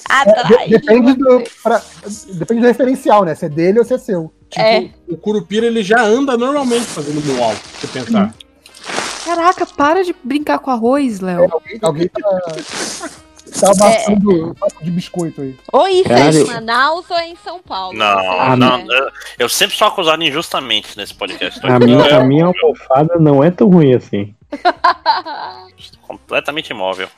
Atrás. 0.09 0.47
De- 0.47 0.69
depende, 0.77 1.13
de 1.13 1.19
do, 1.19 1.43
pra- 1.63 1.81
depende 2.33 2.61
do 2.61 2.67
referencial, 2.67 3.23
né? 3.25 3.35
Se 3.35 3.45
é 3.45 3.49
dele 3.49 3.79
ou 3.79 3.85
se 3.85 3.93
é 3.93 3.97
seu. 3.97 4.31
Tipo, 4.49 4.65
É. 4.65 4.89
o 5.09 5.17
Curupira 5.17 5.65
ele 5.65 5.83
já 5.83 6.01
anda 6.01 6.37
normalmente 6.37 6.85
fazendo 6.85 7.23
moonwalk, 7.25 7.57
se 7.57 7.85
você 7.85 7.99
pensar. 7.99 8.33
Caraca, 9.25 9.65
para 9.65 10.03
de 10.05 10.15
brincar 10.23 10.59
com 10.59 10.71
arroz, 10.71 11.19
Léo. 11.19 11.51
Alguém, 11.51 11.79
alguém 11.81 12.07
tá, 12.07 12.21
tá 13.59 13.71
amassando 13.77 14.55
papo 14.57 14.81
de 14.85 14.89
biscoito 14.89 15.41
aí. 15.41 15.53
Ou 15.73 15.85
isso 15.89 16.09
é 16.11 16.15
Caralho. 16.15 16.37
em 16.37 16.45
Manaus 16.45 17.05
ou 17.09 17.17
é 17.17 17.27
em 17.27 17.35
São 17.43 17.59
Paulo. 17.59 17.97
Não, 17.97 18.55
não, 18.55 18.77
né? 18.85 19.09
eu- 19.37 19.49
sempre 19.49 19.75
sou 19.75 19.89
acusado 19.89 20.23
injustamente 20.23 20.95
nesse 20.95 21.13
podcast. 21.13 21.59
A 21.65 21.77
minha, 21.77 22.17
a 22.19 22.23
minha 22.23 22.45
almofada 22.45 23.15
não 23.19 23.43
é 23.43 23.51
tão 23.51 23.67
ruim 23.69 23.93
assim. 23.93 24.33
completamente 26.07 26.69
imóvel. 26.69 27.09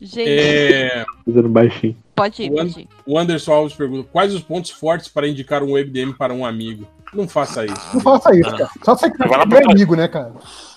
Gente, 0.00 0.28
É, 0.30 1.04
Fazendo 1.26 1.48
baixinho. 1.48 1.96
pode 2.16 2.42
ir, 2.42 2.50
o, 2.50 2.54
pode 2.54 2.80
ir. 2.80 2.88
o 3.04 3.18
Anderson 3.18 3.52
Alves 3.52 3.74
pergunta: 3.74 4.08
quais 4.10 4.34
os 4.34 4.42
pontos 4.42 4.70
fortes 4.70 5.08
para 5.08 5.28
indicar 5.28 5.62
um 5.62 5.72
MDM 5.76 6.12
para 6.14 6.32
um 6.32 6.44
amigo? 6.46 6.86
Não 7.12 7.28
faça 7.28 7.66
isso. 7.66 7.90
Não 7.94 8.00
faça 8.00 8.34
isso, 8.34 8.50
cara. 8.50 8.70
Só 8.84 8.96
você 8.96 9.10
que 9.10 9.22
é 9.22 9.72
amigo, 9.72 9.96
né, 9.96 10.08
cara? 10.08 10.32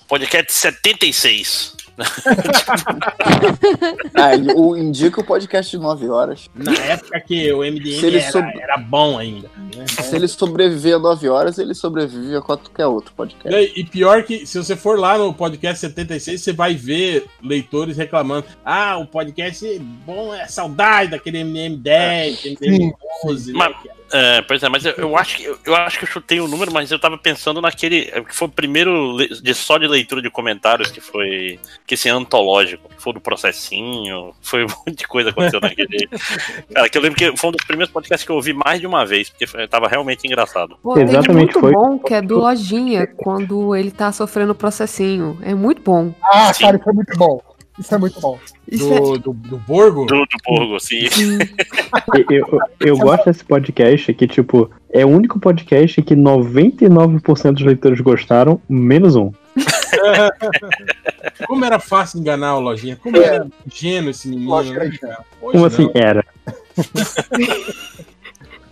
Podcast 0.08 0.52
76. 0.52 1.78
Ah, 4.15 4.34
ele- 4.34 4.53
o, 4.53 4.76
indica 4.78 5.22
o 5.22 5.24
podcast 5.24 5.72
de 5.72 5.78
9 5.82 6.10
horas. 6.10 6.49
Na 6.56 6.74
época 6.74 7.20
que 7.22 7.52
o 7.52 7.60
MDM 7.60 7.99
era, 8.18 8.32
soub- 8.32 8.60
era 8.61 8.78
bom 8.78 9.18
ainda. 9.18 9.49
né? 9.76 9.86
Se 9.88 10.15
ele 10.15 10.28
sobreviver 10.28 10.95
a 10.95 10.99
9 10.99 11.30
horas, 11.30 11.57
ele 11.57 11.74
sobrevive 11.74 12.36
a 12.36 12.41
qualquer 12.41 12.86
outro 12.86 13.14
podcast. 13.15 13.74
e 13.76 13.84
pior 13.84 14.24
que, 14.24 14.45
se 14.45 14.57
você 14.57 14.76
for 14.76 14.99
lá 14.99 15.18
no 15.18 15.34
podcast 15.34 15.80
76, 15.80 16.41
você 16.41 16.53
vai 16.53 16.76
ver 16.76 17.26
leitores 17.41 17.98
reclamando: 17.98 18.45
ah, 18.64 18.98
o 18.98 19.07
podcast 19.07 19.65
é 19.68 19.80
bom, 19.80 20.34
é 20.34 20.48
saudade 20.48 21.11
daquele 21.11 21.40
MM 21.40 21.76
10, 21.78 22.45
MM 22.61 22.94
11. 23.26 23.53
Mas- 23.53 23.70
né? 23.72 23.76
É, 24.14 24.44
pois 24.44 24.61
é, 24.61 24.69
mas 24.69 24.85
eu, 24.85 24.94
eu 24.95 25.18
acho 25.18 25.38
que 25.38 25.44
eu, 25.44 25.57
eu 25.65 25.76
acho 25.76 25.98
que 25.98 26.03
eu 26.06 26.07
chutei 26.07 26.40
o 26.40 26.48
número, 26.48 26.72
mas 26.72 26.91
eu 26.91 26.99
tava 26.99 27.18
pensando 27.18 27.60
naquele 27.60 28.11
é, 28.14 28.22
que 28.22 28.35
foi 28.35 28.48
o 28.48 28.52
primeiro 28.52 29.18
de 29.18 29.53
só 29.56 29.80
de 29.80 29.88
leitura 29.88 30.22
de 30.22 30.30
comentários 30.30 30.91
que 30.91 31.02
foi 31.02 31.60
que 31.88 31.95
esse 31.95 32.10
antológico, 32.10 32.88
que 32.90 33.02
foi 33.02 33.14
do 33.14 33.19
processinho, 33.19 34.34
foi 34.40 34.65
um 34.65 34.68
monte 34.88 34.98
de 34.98 35.07
coisa 35.07 35.31
aconteceu 35.31 35.60
naquele. 35.60 36.07
Cara, 36.73 36.88
que 36.90 36.98
eu 36.98 37.02
lembro 37.02 37.18
que 37.18 37.35
foi 37.35 37.49
um 37.49 37.53
dos 37.53 37.65
primeiros 37.65 37.91
podcasts 37.91 38.23
que 38.23 38.31
eu 38.31 38.35
ouvi 38.35 38.53
mais 38.53 38.80
de 38.80 38.85
uma 38.85 39.03
vez, 39.03 39.31
porque 39.31 39.48
foi- 39.48 39.68
tava 39.68 39.88
realmente 39.88 40.27
engraçado. 40.27 40.77
Pô, 40.84 40.94
um 40.95 41.02
Exatamente, 41.02 41.34
muito 41.34 41.60
foi. 41.60 41.72
bom 41.73 41.98
que 41.98 42.14
é 42.14 42.22
do 42.22 42.38
Lojinha, 42.38 43.07
quando 43.18 43.76
ele 43.76 43.90
tá 43.90 44.11
sofrendo 44.11 44.53
processinho. 44.53 45.40
É 45.41 45.56
muito 45.56 45.81
bom. 45.81 46.14
Ah, 46.23 46.53
Sim. 46.53 46.65
cara, 46.65 46.77
isso 46.77 46.90
é 46.90 46.94
muito 46.94 47.18
bom. 47.18 47.41
Isso 47.78 47.94
é 47.94 47.98
muito 47.98 48.20
bom. 48.20 48.40
Isso 48.72 48.94
é... 48.94 49.00
Do, 49.00 49.18
do, 49.18 49.34
do 49.34 49.58
Borgo? 49.58 50.06
Do, 50.06 50.26
do 50.26 50.38
Borgo. 50.45 50.80
Sim. 50.80 51.08
Eu, 52.30 52.38
eu, 52.38 52.60
eu 52.80 52.98
gosto 52.98 53.26
desse 53.26 53.44
podcast 53.44 54.14
que, 54.14 54.28
tipo, 54.28 54.70
é 54.91 55.06
o 55.06 55.10
único 55.10 55.40
podcast 55.40 56.02
que 56.02 56.16
99% 56.16 57.54
dos 57.54 57.64
leitores 57.64 58.00
gostaram, 58.02 58.62
menos 58.70 59.16
um. 59.16 59.32
Como 61.48 61.66
era 61.66 61.80
fácil 61.80 62.20
enganar 62.20 62.58
o 62.58 62.60
Lojinha? 62.60 62.95
Como 62.95 63.18
era 63.18 63.48
ingênuo 63.66 64.12
esse 64.12 64.28
menino, 64.28 64.50
Lógico, 64.50 64.80
né, 64.80 65.18
Como 65.40 65.54
não. 65.54 65.66
assim? 65.66 65.90
Era. 65.94 66.26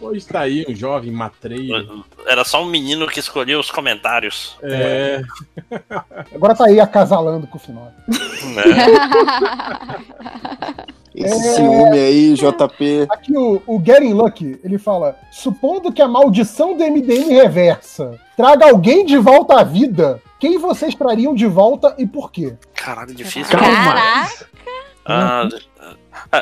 Hoje 0.01 0.25
tá 0.25 0.39
aí 0.41 0.65
um 0.67 0.75
jovem 0.75 1.11
matreiro. 1.11 2.03
Era 2.25 2.43
só 2.43 2.61
um 2.63 2.65
menino 2.65 3.07
que 3.07 3.19
escolheu 3.19 3.59
os 3.59 3.69
comentários. 3.69 4.57
É. 4.63 5.21
Agora 6.33 6.55
tá 6.55 6.65
aí 6.65 6.79
acasalando 6.79 7.45
com 7.47 7.57
o 7.57 7.61
final. 7.61 7.91
né? 8.07 8.63
Esse 11.13 11.47
É. 11.49 11.53
ciúme 11.55 11.99
aí, 11.99 12.33
JP. 12.33 13.07
Aqui 13.09 13.37
o, 13.37 13.61
o 13.67 13.81
Getting 13.85 14.13
Lucky, 14.13 14.59
ele 14.63 14.77
fala: 14.77 15.15
supondo 15.31 15.91
que 15.91 16.01
a 16.01 16.07
maldição 16.07 16.75
do 16.75 16.83
MDM 16.83 17.27
reversa 17.33 18.17
traga 18.37 18.69
alguém 18.69 19.05
de 19.05 19.17
volta 19.17 19.59
à 19.59 19.63
vida, 19.63 20.21
quem 20.39 20.57
vocês 20.57 20.95
trariam 20.95 21.35
de 21.35 21.45
volta 21.47 21.93
e 21.97 22.07
por 22.07 22.31
quê? 22.31 22.55
Caralho, 22.73 23.13
difícil. 23.13 23.45
Caraca, 23.57 24.47
Ah, 25.05 25.43
ah, 25.43 25.49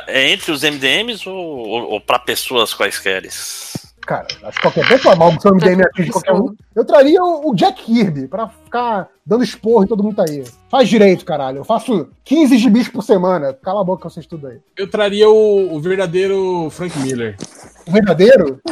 é 0.07 0.29
entre 0.31 0.51
os 0.51 0.63
MDMs 0.63 1.27
ou, 1.27 1.35
ou, 1.35 1.91
ou 1.91 2.01
pra 2.01 2.19
pessoas 2.19 2.73
quaisqueres? 2.73 3.89
Cara, 4.09 4.25
acho 4.41 4.57
que 4.57 4.61
qualquer 4.63 4.87
pessoa, 4.87 5.13
a 5.13 5.17
maldição 5.17 5.51
do 5.51 5.57
MDM 5.63 5.83
atinge 5.83 6.09
qualquer 6.09 6.33
um. 6.33 6.55
Eu 6.75 6.83
traria 6.83 7.21
o, 7.21 7.51
o 7.51 7.55
Jack 7.55 7.83
Kirby 7.83 8.27
pra 8.27 8.47
ficar 8.47 9.07
dando 9.23 9.43
esporro 9.43 9.83
e 9.83 9.87
todo 9.87 10.01
mundo 10.01 10.15
tá 10.15 10.25
aí. 10.27 10.43
Faz 10.67 10.89
direito, 10.89 11.23
caralho. 11.23 11.59
Eu 11.59 11.63
faço 11.63 12.09
15 12.23 12.57
gibis 12.57 12.87
por 12.87 13.03
semana. 13.03 13.53
Cala 13.53 13.81
a 13.81 13.83
boca 13.83 14.09
vocês 14.09 14.25
tudo 14.25 14.47
aí. 14.47 14.57
Eu 14.75 14.89
traria 14.89 15.29
o, 15.29 15.75
o 15.75 15.79
verdadeiro 15.79 16.71
Frank 16.71 16.97
Miller. 16.97 17.37
O 17.85 17.91
verdadeiro? 17.91 18.59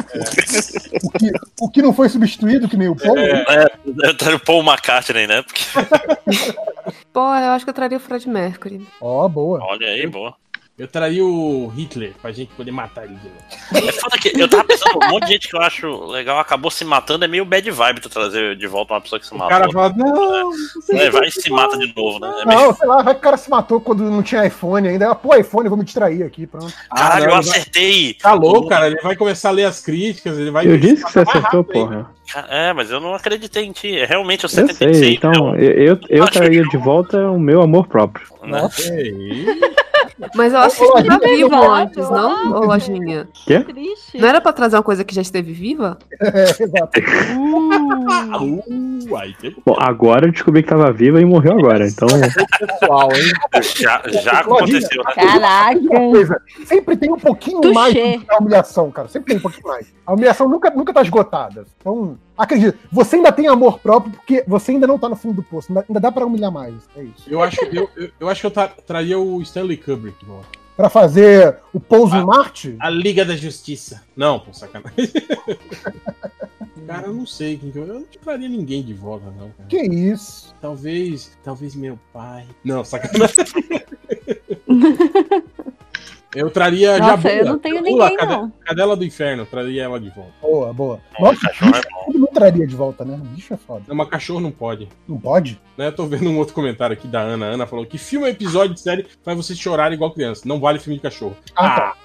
O, 1.03 1.11
que, 1.11 1.31
o 1.61 1.69
que 1.69 1.81
não 1.81 1.93
foi 1.93 2.09
substituído, 2.09 2.67
que 2.67 2.75
nem 2.75 2.88
o 2.88 2.95
Paulo? 2.95 3.19
É, 3.19 3.67
eu 4.03 4.17
traria 4.17 4.38
o 4.38 4.39
Paul 4.39 4.63
McCartney, 4.63 5.27
né? 5.27 5.43
Porque, 5.43 5.63
Pô, 7.13 7.19
eu 7.19 7.51
acho 7.51 7.65
que 7.65 7.69
eu 7.69 7.73
traria 7.73 7.97
o 7.97 8.01
Fred 8.01 8.27
Mercury. 8.27 8.85
Ó, 8.99 9.27
boa. 9.27 9.59
olha 9.63 9.88
aí, 9.88 10.07
boa. 10.07 10.35
Eu 10.77 10.87
traria 10.87 11.25
o 11.25 11.67
Hitler 11.75 12.13
pra 12.21 12.31
gente 12.31 12.53
poder 12.53 12.69
matar 12.71 13.05
ele 13.05 13.15
de 13.15 13.27
novo. 13.29 13.87
É 13.89 13.91
foda 13.93 14.15
que 14.19 14.39
eu 14.39 14.47
tava 14.47 14.63
pensando, 14.63 14.99
um 15.03 15.09
monte 15.09 15.25
de 15.25 15.31
gente 15.33 15.47
que 15.47 15.55
eu 15.55 15.61
acho 15.61 16.05
legal 16.05 16.37
acabou 16.37 16.69
se 16.69 16.85
matando, 16.85 17.25
é 17.25 17.27
meio 17.27 17.43
bad 17.43 17.71
vibe 17.71 17.99
tu 17.99 18.09
trazer 18.09 18.55
de 18.55 18.67
volta 18.67 18.93
uma 18.93 19.01
pessoa 19.01 19.19
que 19.19 19.25
se 19.25 19.33
O 19.33 19.37
matou. 19.39 19.49
cara 19.57 19.71
fala, 19.71 19.91
não, 19.97 20.51
É, 20.91 21.09
vai 21.09 21.27
e 21.29 21.31
se 21.31 21.49
mata 21.49 21.75
de 21.79 21.91
novo, 21.95 22.19
né? 22.19 22.31
É 22.43 22.45
meio- 22.45 22.59
Não, 22.61 22.75
sei 22.75 22.87
lá, 22.87 23.01
vai 23.01 23.15
que 23.15 23.19
o 23.19 23.23
cara 23.23 23.37
se 23.37 23.49
matou 23.49 23.81
quando 23.81 24.03
não 24.03 24.21
tinha 24.21 24.45
iPhone 24.45 24.87
ainda. 24.87 25.15
Pô, 25.15 25.35
iPhone, 25.35 25.67
vou 25.67 25.79
me 25.79 25.83
distrair 25.83 26.21
aqui, 26.21 26.45
pronto. 26.45 26.71
Caralho, 26.95 27.25
não, 27.25 27.33
eu 27.33 27.39
ele 27.39 27.47
vai- 27.49 27.57
acertei! 27.57 28.13
Tá 28.13 28.33
louco, 28.33 28.69
cara. 28.69 28.85
Ele 28.85 29.01
vai 29.01 29.15
começar 29.15 29.49
a 29.49 29.53
ler 29.53 29.65
as 29.65 29.81
críticas, 29.81 30.37
ele 30.37 30.51
vai. 30.51 30.67
Eu 30.67 30.77
disse 30.77 31.03
que 31.03 31.11
você 31.11 31.21
acertou, 31.21 31.41
rápido 31.63 31.73
porra. 31.73 32.11
Ca- 32.31 32.45
É, 32.51 32.71
mas 32.73 32.91
eu 32.91 32.99
não 32.99 33.15
acreditei 33.15 33.65
em 33.65 33.71
ti. 33.71 33.97
É 33.97 34.05
Realmente 34.05 34.43
eu 34.43 34.49
Eu 34.55 34.63
acertei 34.65 34.93
sei, 34.93 35.13
então 35.15 35.55
eu, 35.55 35.71
eu, 35.71 35.99
eu 36.07 36.27
traria 36.27 36.61
de 36.61 36.77
volta 36.77 37.17
o 37.31 37.39
meu 37.39 37.63
amor 37.63 37.87
próprio. 37.87 38.27
né? 38.43 38.61
Mas 40.35 40.53
eu 40.53 40.60
acho 40.60 40.77
que 40.77 41.27
vivo 41.35 41.56
eu 41.56 41.72
antes, 41.72 42.10
não, 42.10 42.52
ô 42.53 42.65
Lojinha? 42.65 43.27
Quê? 43.45 43.60
triste. 43.60 44.18
Não 44.18 44.27
era 44.27 44.41
pra 44.41 44.52
trazer 44.52 44.76
uma 44.76 44.84
coisa 44.84 45.03
que 45.03 45.14
já 45.14 45.22
esteve 45.22 45.53
viva? 45.53 45.98
É, 46.19 46.44
exato. 46.64 46.99
Uh, 47.38 48.57
Bom, 49.65 49.76
agora 49.80 50.27
eu 50.27 50.31
descobri 50.31 50.64
que 50.64 50.69
tava 50.69 50.91
viva 50.91 51.22
e 51.22 51.26
morreu 51.26 51.53
agora, 51.53 51.88
então. 51.88 52.07
pessoal, 52.60 53.10
hein? 53.14 53.31
Já, 53.76 54.02
já 54.22 54.39
aconteceu, 54.39 55.03
né? 55.03 55.14
Caraca. 55.14 56.41
Sempre 56.65 56.98
tem 56.98 57.11
um 57.11 57.19
pouquinho 57.19 57.61
Touché. 57.61 57.73
mais 57.73 58.26
da 58.26 58.38
humilhação, 58.38 58.91
cara. 58.91 59.07
Sempre 59.07 59.30
tem 59.30 59.38
um 59.38 59.41
pouquinho 59.41 59.68
mais. 59.68 59.94
A 60.06 60.14
humilhação 60.14 60.49
nunca, 60.49 60.69
nunca 60.72 60.94
tá 60.94 61.02
esgotada. 61.02 61.65
Então, 61.80 62.18
acredita, 62.38 62.77
você 62.91 63.15
ainda 63.18 63.31
tem 63.31 63.47
amor 63.47 63.80
próprio 63.80 64.11
porque 64.14 64.43
você 64.47 64.72
ainda 64.72 64.85
não 64.88 64.97
tá 64.99 65.09
no 65.09 65.15
fundo 65.15 65.35
do 65.38 65.43
poço. 65.43 65.68
Ainda, 65.69 65.85
ainda 65.88 65.99
dá 65.99 66.11
pra 66.11 66.26
humilhar 66.26 66.51
mais. 66.51 66.76
É 66.95 67.03
isso. 67.03 67.23
Eu 67.27 67.41
acho, 67.41 67.64
eu, 67.65 67.89
eu, 67.95 68.09
eu 68.19 68.30
acho 68.30 68.41
que 68.41 68.47
eu 68.47 68.51
tra- 68.51 68.68
traria 68.68 69.18
o 69.19 69.41
Stanley 69.41 69.77
Kubrick. 69.77 70.23
Bom. 70.26 70.41
Pra 70.76 70.89
fazer 70.89 71.57
o 71.73 71.80
pouso 71.80 72.15
em 72.15 72.23
Marte, 72.23 72.76
A 72.80 72.88
Liga 72.89 73.26
da 73.26 73.35
Justiça. 73.35 74.03
Não, 74.15 74.39
pô, 74.39 74.53
sacanagem. 74.53 74.93
Cara, 76.85 77.07
eu 77.07 77.14
não 77.14 77.26
sei 77.26 77.57
quem 77.57 77.72
que 77.72 77.77
eu. 77.80 77.85
Eu 77.88 77.95
não 77.95 78.05
traria 78.23 78.47
ninguém 78.47 78.81
de 78.84 78.93
volta, 78.93 79.26
não, 79.38 79.49
cara. 79.49 79.68
que 79.68 79.77
isso? 79.81 80.53
Talvez. 80.61 81.35
Talvez 81.43 81.76
meu 81.76 81.99
pai. 82.14 82.45
Não, 82.64 82.85
sacanagem. 82.85 83.35
Eu 86.35 86.49
traria 86.51 86.97
Nossa, 86.99 87.11
Jabula. 87.15 87.33
eu 87.33 87.45
não 87.45 87.59
tenho 87.59 87.75
Jabula, 87.77 88.03
ninguém, 88.03 88.17
cade- 88.17 88.31
não. 88.31 88.51
Cadela 88.65 88.95
do 88.97 89.05
Inferno, 89.05 89.45
traria 89.45 89.83
ela 89.83 89.99
de 89.99 90.09
volta. 90.09 90.31
Boa, 90.41 90.73
boa. 90.73 90.99
Nossa, 91.19 91.39
cachorro 91.47 91.69
é 91.69 91.79
bicho, 91.79 91.87
bom. 91.91 92.05
todo 92.05 92.19
mundo 92.19 92.29
traria 92.33 92.67
de 92.67 92.75
volta, 92.75 93.05
né? 93.05 93.19
Bicho 93.33 93.53
é 93.53 93.57
foda. 93.57 93.83
Não, 93.87 93.95
mas 93.95 94.09
cachorro 94.09 94.39
não 94.41 94.51
pode. 94.51 94.89
Não 95.07 95.17
pode? 95.17 95.59
Né? 95.77 95.87
Eu 95.87 95.91
tô 95.95 96.05
vendo 96.05 96.29
um 96.29 96.37
outro 96.37 96.53
comentário 96.53 96.93
aqui 96.93 97.07
da 97.07 97.21
Ana. 97.21 97.45
A 97.47 97.49
Ana 97.49 97.65
falou 97.65 97.85
que 97.85 97.97
filme 97.97 98.27
episódio 98.29 98.73
de 98.75 98.81
série 98.81 99.05
faz 99.23 99.37
você 99.37 99.55
chorar 99.55 99.91
igual 99.93 100.11
criança. 100.11 100.41
Não 100.45 100.59
vale 100.59 100.79
filme 100.79 100.97
de 100.97 101.01
cachorro. 101.03 101.35
Ah, 101.55 101.69
tá. 101.69 101.95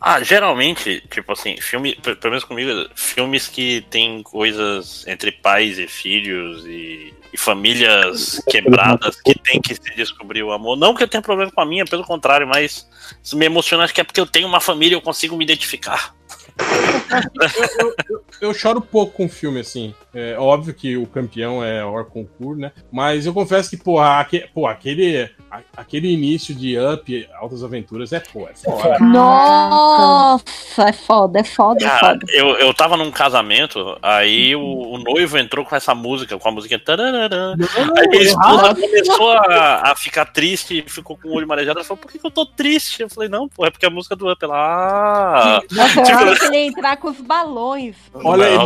Ah, 0.00 0.22
geralmente, 0.22 1.02
tipo 1.10 1.32
assim, 1.32 1.56
filme, 1.60 1.94
pe- 1.96 2.14
pelo 2.16 2.32
menos 2.32 2.44
comigo, 2.44 2.70
filmes 2.94 3.48
que 3.48 3.80
tem 3.90 4.22
coisas 4.22 5.06
entre 5.06 5.32
pais 5.32 5.78
e 5.78 5.86
filhos 5.86 6.64
e, 6.66 7.12
e 7.32 7.36
famílias 7.36 8.40
quebradas 8.48 9.20
que 9.20 9.34
tem 9.38 9.60
que 9.60 9.74
se 9.74 9.94
descobrir 9.96 10.42
o 10.42 10.52
amor. 10.52 10.76
Não 10.76 10.94
que 10.94 11.02
eu 11.02 11.08
tenha 11.08 11.22
problema 11.22 11.50
com 11.50 11.60
a 11.60 11.66
minha, 11.66 11.84
pelo 11.84 12.04
contrário, 12.04 12.46
mas 12.46 12.86
me 13.32 13.46
emociona, 13.46 13.84
acho 13.84 13.94
que 13.94 14.00
é 14.00 14.04
porque 14.04 14.20
eu 14.20 14.26
tenho 14.26 14.46
uma 14.48 14.60
família 14.60 14.94
e 14.94 14.98
eu 14.98 15.02
consigo 15.02 15.36
me 15.36 15.44
identificar. 15.44 16.14
Eu, 16.58 17.94
eu- 18.10 18.24
eu 18.40 18.54
choro 18.54 18.80
pouco 18.80 19.12
com 19.12 19.28
filme, 19.28 19.60
assim. 19.60 19.94
É 20.14 20.36
óbvio 20.38 20.72
que 20.74 20.96
o 20.96 21.06
campeão 21.06 21.62
é 21.62 21.84
Orconcourt, 21.84 22.58
né? 22.58 22.72
Mas 22.90 23.26
eu 23.26 23.32
confesso 23.34 23.70
que, 23.70 23.76
porra, 23.76 24.18
aque- 24.20 24.48
pô, 24.54 24.66
aquele, 24.66 25.30
a- 25.50 25.60
aquele 25.76 26.08
início 26.12 26.54
de 26.54 26.78
Up, 26.78 27.28
Altas 27.38 27.62
Aventuras, 27.62 28.12
é, 28.12 28.20
pô, 28.20 28.48
é 28.48 28.54
foda. 28.54 28.98
Nossa, 28.98 30.44
é 30.88 30.92
foda, 30.92 31.40
é 31.40 31.44
foda, 31.44 31.84
é 31.84 31.98
foda. 31.98 32.18
eu, 32.32 32.48
eu 32.58 32.74
tava 32.74 32.96
num 32.96 33.10
casamento, 33.10 33.96
aí 34.02 34.54
o, 34.56 34.62
o 34.94 34.98
noivo 34.98 35.38
entrou 35.38 35.64
com 35.64 35.74
essa 35.76 35.94
música, 35.94 36.38
com 36.38 36.48
a 36.48 36.52
música. 36.52 36.78
tararara. 36.78 37.54
Aí 37.98 38.08
minha 38.08 38.22
esposa 38.22 38.74
começou 38.74 39.32
a, 39.32 39.90
a 39.92 39.96
ficar 39.96 40.26
triste, 40.26 40.84
ficou 40.88 41.16
com 41.16 41.28
o 41.28 41.34
olho 41.34 41.46
marejado. 41.46 41.78
Ela 41.78 41.86
falou, 41.86 42.00
por 42.00 42.10
que, 42.10 42.18
que 42.18 42.26
eu 42.26 42.30
tô 42.30 42.44
triste? 42.46 43.02
Eu 43.02 43.08
falei, 43.10 43.28
não, 43.28 43.48
pô, 43.48 43.64
é 43.66 43.70
porque 43.70 43.86
a 43.86 43.90
música 43.90 44.14
do 44.16 44.30
Up 44.30 44.42
ela. 44.44 44.56
Ah, 44.56 45.60
Nossa, 45.72 46.02
tipo, 46.02 46.45
ele 46.46 46.56
ia 46.56 46.66
entrar 46.66 46.96
com 46.96 47.08
os 47.08 47.20
balões. 47.20 47.96
Olha 48.14 48.46
aí, 48.46 48.56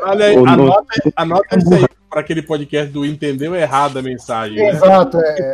olha 0.00 0.26
aí, 0.26 0.36
anota, 0.36 1.12
anota 1.16 1.58
isso 1.58 1.74
aí 1.74 1.86
pra 2.10 2.20
aquele 2.20 2.42
podcast 2.42 2.90
do 2.90 3.04
Entendeu 3.04 3.54
Errado 3.54 3.98
a 3.98 4.02
mensagem. 4.02 4.56
né? 4.56 4.70
Exato, 4.70 5.18
é. 5.20 5.52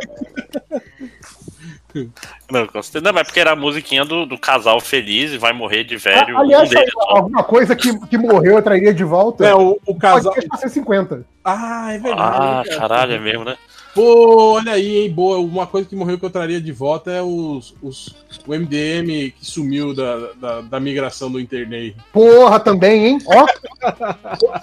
Não, 2.51 2.67
com 2.67 2.81
certeza. 2.81 3.05
Não, 3.05 3.13
mas 3.13 3.23
porque 3.27 3.39
era 3.39 3.51
a 3.51 3.55
musiquinha 3.55 4.03
do, 4.03 4.25
do 4.25 4.37
casal 4.37 4.81
feliz 4.81 5.31
e 5.31 5.37
vai 5.37 5.53
morrer 5.53 5.85
de 5.85 5.95
velho. 5.95 6.37
Aliás, 6.37 6.69
um 6.69 7.17
alguma 7.17 7.43
coisa 7.43 7.75
que, 7.75 7.97
que 8.07 8.17
morreu 8.17 8.57
eu 8.57 8.61
traria 8.61 8.93
de 8.93 9.03
volta. 9.03 9.45
É, 9.45 9.55
o, 9.55 9.79
o 9.85 9.95
casal. 9.95 10.33
Pode 10.33 10.59
ser 10.59 10.69
50. 10.69 11.25
Ah, 11.43 11.93
é 11.93 11.97
verdade. 11.97 12.21
Ah, 12.21 12.63
cara. 12.65 12.79
caralho, 12.79 13.13
é 13.13 13.19
mesmo, 13.19 13.45
né? 13.45 13.55
Pô, 13.95 14.51
olha 14.55 14.73
aí, 14.73 14.97
hein, 14.97 15.09
boa. 15.11 15.37
Uma 15.39 15.65
coisa 15.65 15.87
que 15.87 15.95
morreu 15.95 16.19
que 16.19 16.25
eu 16.25 16.29
traria 16.29 16.59
de 16.59 16.71
volta 16.73 17.09
é 17.11 17.21
os, 17.21 17.73
os, 17.81 18.13
o 18.45 18.53
MDM 18.53 19.31
que 19.31 19.45
sumiu 19.45 19.93
da, 19.95 20.33
da, 20.33 20.61
da 20.61 20.79
migração 20.81 21.31
do 21.31 21.39
internet. 21.39 21.95
Porra, 22.11 22.59
também, 22.59 23.05
hein? 23.07 23.17
Ó. 23.25 23.45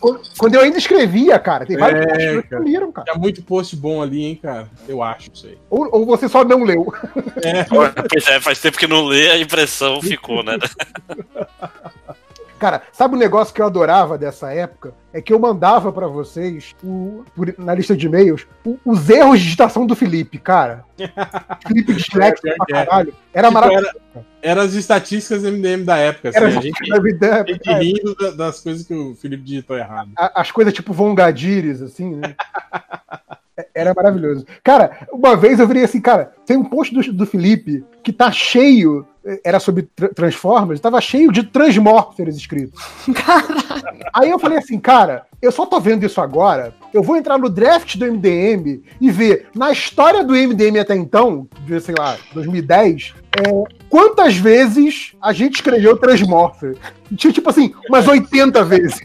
Qu- 0.00 0.20
Quando 0.36 0.54
eu 0.56 0.60
ainda 0.60 0.76
escrevia, 0.76 1.38
cara, 1.38 1.64
tem 1.64 1.78
vários 1.78 2.04
É, 2.04 2.06
posts 2.34 2.42
que 2.50 2.56
sumiram, 2.56 2.92
cara. 2.92 3.04
Tinha 3.10 3.18
muito 3.18 3.42
post 3.42 3.74
bom 3.74 4.02
ali, 4.02 4.22
hein, 4.22 4.38
cara? 4.40 4.68
Eu 4.86 5.02
acho, 5.02 5.30
não 5.30 5.36
sei. 5.36 5.56
Ou, 5.70 5.88
ou 5.90 6.04
você 6.04 6.28
só 6.28 6.44
não 6.44 6.62
leu. 6.62 6.92
É, 7.42 7.64
Pois 7.64 8.26
é, 8.28 8.38
faz 8.38 8.60
tempo 8.60 8.76
que 8.76 8.86
não 8.86 9.06
lê, 9.06 9.30
a 9.30 9.38
impressão 9.38 10.02
ficou, 10.02 10.42
né? 10.42 10.58
Cara, 12.62 12.82
sabe 12.92 13.16
um 13.16 13.18
negócio 13.18 13.52
que 13.52 13.60
eu 13.60 13.66
adorava 13.66 14.16
dessa 14.16 14.52
época? 14.52 14.94
É 15.12 15.20
que 15.20 15.32
eu 15.32 15.38
mandava 15.40 15.92
pra 15.92 16.06
vocês, 16.06 16.76
o- 16.82 17.24
por- 17.34 17.52
na 17.58 17.74
lista 17.74 17.96
de 17.96 18.06
e-mails, 18.06 18.46
o- 18.64 18.78
os 18.84 19.10
erros 19.10 19.38
de 19.40 19.44
digitação 19.46 19.84
do 19.84 19.96
Felipe, 19.96 20.38
cara. 20.38 20.84
Felipe 21.66 21.92
disléxico 21.92 22.46
É, 22.48 22.54
pra 22.54 22.66
é. 22.80 22.84
caralho. 22.86 23.14
Era 23.34 23.48
Tipo, 23.48 23.60
maravilhoso. 23.60 23.96
Eram 24.40 24.62
as 24.62 24.74
estatísticas 24.74 25.42
MDM 25.42 25.84
da 25.84 25.96
época. 25.96 26.28
Assim, 26.28 26.38
Era 26.38 26.46
a 26.46 26.50
gente, 26.50 26.92
a 26.92 27.44
gente 27.46 27.72
rindo 27.72 28.14
da- 28.14 28.30
das 28.30 28.60
coisas 28.60 28.86
que 28.86 28.94
o 28.94 29.16
Felipe 29.16 29.42
digitou 29.42 29.76
errado. 29.76 30.10
as 30.16 30.52
coisas 30.52 30.72
tipo 30.72 30.92
Vongadires, 30.92 31.82
assim, 31.82 32.14
né? 32.14 32.36
Era 33.74 33.92
maravilhoso. 33.94 34.46
Cara, 34.64 35.06
uma 35.12 35.36
vez 35.36 35.60
eu 35.60 35.66
virei 35.68 35.84
assim, 35.84 36.00
cara, 36.00 36.32
tem 36.46 36.56
um 36.56 36.64
post 36.64 36.94
do, 36.94 37.12
do 37.12 37.26
Felipe 37.26 37.84
que 38.02 38.12
tá 38.12 38.32
cheio, 38.32 39.06
era 39.44 39.60
sobre 39.60 39.82
tra- 39.94 40.08
Transformers, 40.08 40.80
tava 40.80 41.00
cheio 41.00 41.30
de 41.30 41.42
Transmorphers 41.44 42.36
escrito. 42.36 42.72
Aí 44.14 44.30
eu 44.30 44.38
falei 44.38 44.58
assim, 44.58 44.80
cara, 44.80 45.26
eu 45.40 45.52
só 45.52 45.66
tô 45.66 45.78
vendo 45.80 46.04
isso 46.04 46.20
agora, 46.20 46.74
eu 46.94 47.02
vou 47.02 47.16
entrar 47.16 47.38
no 47.38 47.48
draft 47.50 47.96
do 47.96 48.06
MDM 48.06 48.82
e 49.00 49.10
ver, 49.10 49.48
na 49.54 49.70
história 49.70 50.24
do 50.24 50.34
MDM 50.34 50.78
até 50.80 50.96
então, 50.96 51.46
de, 51.66 51.78
sei 51.80 51.94
lá, 51.98 52.16
2010, 52.32 53.14
é, 53.36 53.81
quantas 53.92 54.34
vezes 54.36 55.12
a 55.20 55.34
gente 55.34 55.56
escreveu 55.56 55.98
Transmorpher? 55.98 56.78
Tinha, 57.14 57.30
tipo 57.30 57.50
assim, 57.50 57.74
umas 57.90 58.08
80 58.08 58.64
vezes. 58.64 58.98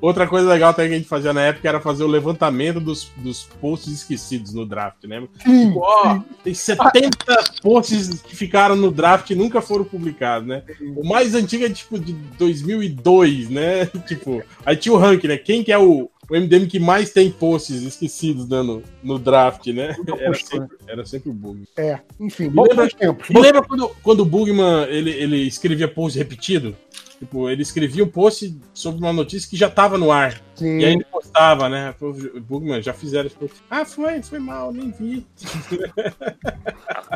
Outra 0.00 0.26
coisa 0.26 0.48
legal 0.48 0.72
também 0.72 0.88
que 0.88 0.94
a 0.94 0.98
gente 0.98 1.08
fazia 1.08 1.34
na 1.34 1.42
época 1.42 1.68
era 1.68 1.78
fazer 1.78 2.02
o 2.02 2.06
levantamento 2.06 2.80
dos, 2.80 3.10
dos 3.18 3.42
posts 3.60 3.92
esquecidos 3.92 4.54
no 4.54 4.64
draft, 4.64 5.04
né? 5.04 5.22
Sim, 5.44 5.66
Tipo, 5.66 5.80
ó, 5.80 6.18
tem 6.42 6.54
70 6.54 7.10
posts 7.60 8.22
que 8.22 8.34
ficaram 8.34 8.74
no 8.74 8.90
draft 8.90 9.28
e 9.28 9.34
nunca 9.34 9.60
foram 9.60 9.84
publicados, 9.84 10.48
né? 10.48 10.62
O 10.96 11.06
mais 11.06 11.34
antigo 11.34 11.66
é 11.66 11.68
tipo 11.68 11.98
de 11.98 12.14
2002, 12.38 13.50
né? 13.50 13.84
Tipo, 14.08 14.42
aí 14.64 14.76
tinha 14.76 14.94
o 14.94 14.98
ranking, 14.98 15.28
né? 15.28 15.36
Quem 15.36 15.62
que 15.62 15.70
é 15.70 15.78
o, 15.78 16.10
o 16.30 16.34
MDM 16.34 16.66
que 16.66 16.78
mais 16.78 17.10
tem 17.10 17.30
posts 17.30 17.82
esquecidos 17.82 18.48
né, 18.48 18.62
no, 18.62 18.82
no 19.02 19.18
draft, 19.18 19.66
né? 19.68 19.96
Era 20.18 20.34
sempre, 20.34 20.76
era 20.86 21.04
sempre 21.04 21.30
o 21.30 21.32
Bug. 21.32 21.64
É, 21.76 21.98
enfim, 22.20 22.48
bons 22.48 22.68
lembra, 22.68 22.88
tempos. 22.88 23.28
me 23.28 23.40
lembra 23.40 23.62
quando, 23.62 23.88
quando 24.02 24.20
o 24.20 24.24
Bugman 24.24 24.84
ele, 24.88 25.10
ele 25.10 25.36
escrevia 25.46 25.88
post 25.88 26.18
repetido? 26.18 26.76
Tipo, 27.22 27.48
ele 27.48 27.62
escrevia 27.62 28.02
um 28.02 28.08
post 28.08 28.52
sobre 28.74 29.00
uma 29.00 29.12
notícia 29.12 29.48
que 29.48 29.56
já 29.56 29.70
tava 29.70 29.96
no 29.96 30.10
ar. 30.10 30.40
Sim. 30.56 30.80
E 30.80 30.84
aí 30.84 30.92
ele 30.94 31.04
postava, 31.04 31.68
né? 31.68 31.94
Bugman, 32.48 32.82
já 32.82 32.92
fizeram 32.92 33.28
esse 33.28 33.36
post. 33.36 33.58
Ah, 33.70 33.84
foi, 33.84 34.20
foi 34.22 34.40
mal, 34.40 34.72
nem 34.72 34.90
vi. 34.90 35.24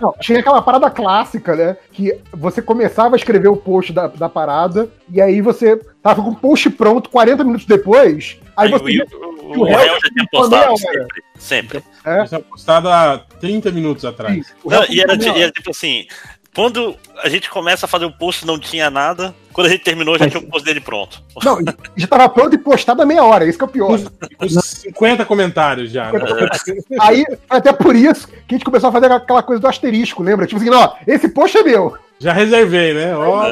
Não, 0.01 0.15
tinha 0.21 0.39
aquela 0.39 0.63
parada 0.63 0.89
clássica, 0.93 1.57
né? 1.57 1.77
Que 1.91 2.21
você 2.33 2.63
começava 2.63 3.17
a 3.17 3.19
escrever 3.19 3.49
o 3.49 3.57
post 3.57 3.93
da, 3.93 4.07
da 4.07 4.29
parada, 4.29 4.89
e 5.11 5.21
aí 5.21 5.41
você 5.41 5.77
tava 6.01 6.23
com 6.23 6.31
o 6.31 6.37
post 6.37 6.71
pronto 6.71 7.11
40 7.11 7.43
minutos 7.43 7.67
depois. 7.67 8.39
Aí 8.57 8.73
Aí 8.73 8.79
você. 8.79 9.03
o, 9.13 9.59
o, 9.59 9.65
réu 9.65 9.95
já 10.01 10.09
tinha 10.09 10.27
postado 10.31 10.67
hora. 10.67 10.77
sempre. 10.77 11.23
Sempre. 11.37 11.85
É. 12.05 12.23
Isso 12.23 12.35
é 12.37 12.39
postado 12.39 12.89
há 12.89 13.19
30 13.41 13.73
minutos 13.73 14.05
atrás. 14.05 14.55
Não, 14.65 14.85
e, 14.89 15.01
era, 15.01 15.17
meia 15.17 15.37
e 15.37 15.43
era 15.43 15.51
tipo 15.51 15.71
assim, 15.71 16.07
quando 16.55 16.97
a 17.25 17.29
gente 17.29 17.51
começa 17.51 17.87
a 17.87 17.89
fazer 17.89 18.05
o 18.05 18.13
post 18.13 18.47
não 18.47 18.57
tinha 18.57 18.89
nada, 18.89 19.35
quando 19.57 19.69
a 19.69 19.71
gente 19.71 19.85
terminou 19.85 20.19
já 20.19 20.29
tinha 20.29 20.39
o 20.39 20.47
post 20.47 20.67
dele 20.67 20.81
pronto. 20.81 21.23
Não, 21.43 21.57
já 21.97 22.07
tava 22.07 22.29
pronto 22.29 22.55
e 22.55 22.59
postado 22.59 23.01
a 23.01 23.07
meia 23.07 23.25
hora, 23.25 23.47
isso 23.47 23.57
que 23.57 23.65
é 23.65 23.67
o 23.67 23.71
pior. 23.71 23.99
Com 24.37 24.47
50 24.47 25.25
comentários 25.25 25.91
já. 25.91 26.13
Né? 26.13 26.21
Aí, 27.01 27.25
até 27.49 27.73
por 27.73 27.97
isso 27.97 28.29
que 28.29 28.55
a 28.55 28.59
gente 28.59 28.67
começou 28.67 28.91
a 28.91 28.93
fazer 28.93 29.11
aquela 29.11 29.43
coisa 29.43 29.59
do 29.63 29.67
asterisco, 29.67 30.23
lembra? 30.23 30.47
Tipo 30.47 30.61
assim, 30.61 30.69
ó, 30.69 30.91
esse 31.07 31.31
post 31.31 31.57
é 31.57 31.63
meu. 31.63 31.97
Já 32.19 32.35
reservei, 32.35 32.93
né? 32.93 33.17
Ó, 33.17 33.47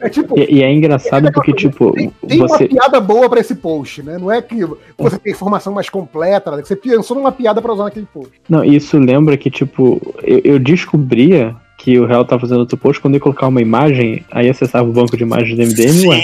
É 0.00 0.08
tipo, 0.08 0.36
E, 0.36 0.56
e 0.56 0.62
é 0.64 0.72
engraçado 0.72 1.30
porque, 1.32 1.52
tipo, 1.52 1.92
tem, 1.92 2.12
tem 2.26 2.38
uma 2.40 2.48
você. 2.48 2.66
piada 2.66 3.00
boa 3.00 3.30
pra 3.30 3.38
esse 3.38 3.54
post, 3.54 4.02
né? 4.02 4.18
Não 4.18 4.32
é 4.32 4.42
que 4.42 4.66
você 4.98 5.16
tem 5.16 5.32
informação 5.32 5.72
mais 5.72 5.88
completa, 5.88 6.56
né? 6.56 6.62
você 6.64 6.74
pensou 6.74 7.16
numa 7.16 7.30
piada 7.30 7.62
pra 7.62 7.72
usar 7.72 7.84
naquele 7.84 8.06
post. 8.12 8.32
Não, 8.48 8.64
isso 8.64 8.98
lembra 8.98 9.36
que, 9.36 9.48
tipo, 9.48 10.00
eu, 10.24 10.40
eu 10.42 10.58
descobria 10.58 11.54
que 11.82 11.98
o 11.98 12.04
réu 12.04 12.22
tava 12.26 12.42
fazendo 12.42 12.60
outro 12.60 12.76
post 12.76 13.00
quando 13.00 13.14
eu 13.14 13.20
colocar 13.20 13.48
uma 13.48 13.62
imagem, 13.62 14.22
aí 14.30 14.50
acessava 14.50 14.86
o 14.86 14.92
banco 14.92 15.16
de 15.16 15.22
imagens 15.22 15.56
do 15.56 15.62
MDM, 15.62 16.08
ué. 16.08 16.20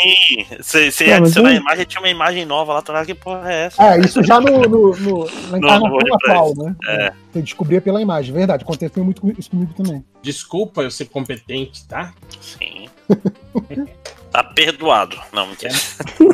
Sim, 0.61 0.91
você, 0.91 1.07
Não, 1.07 1.21
mas 1.21 1.23
adicionar 1.23 1.49
a 1.49 1.55
imagem, 1.55 1.85
tinha 1.87 2.01
uma 2.03 2.11
imagem 2.11 2.45
nova 2.45 2.75
lá, 2.75 2.83
tá 2.83 3.07
que 3.07 3.15
porra 3.15 3.51
é 3.51 3.65
essa? 3.65 3.83
É, 3.83 4.01
isso 4.01 4.23
já 4.23 4.39
no, 4.39 4.51
no, 4.63 4.95
no- 4.95 5.31
na 5.51 5.57
encarnação 5.57 5.99
atual, 6.15 6.53
né? 6.57 6.77
É. 6.87 7.13
Você 7.33 7.41
descobria 7.41 7.81
pela 7.81 8.03
imagem, 8.03 8.35
verdade. 8.35 8.65
Aconteceu 8.65 9.03
muito 9.03 9.23
com- 9.23 9.33
isso 9.39 9.49
comigo 9.51 9.73
também. 9.75 10.05
desculpa 10.23 10.83
eu 10.83 10.91
ser 10.91 11.07
competente, 11.07 11.87
tá? 11.89 12.13
Sim. 12.39 12.89
tá 14.31 14.45
perdoado. 14.45 15.17
Não, 15.33 15.47
mentira. 15.47 15.73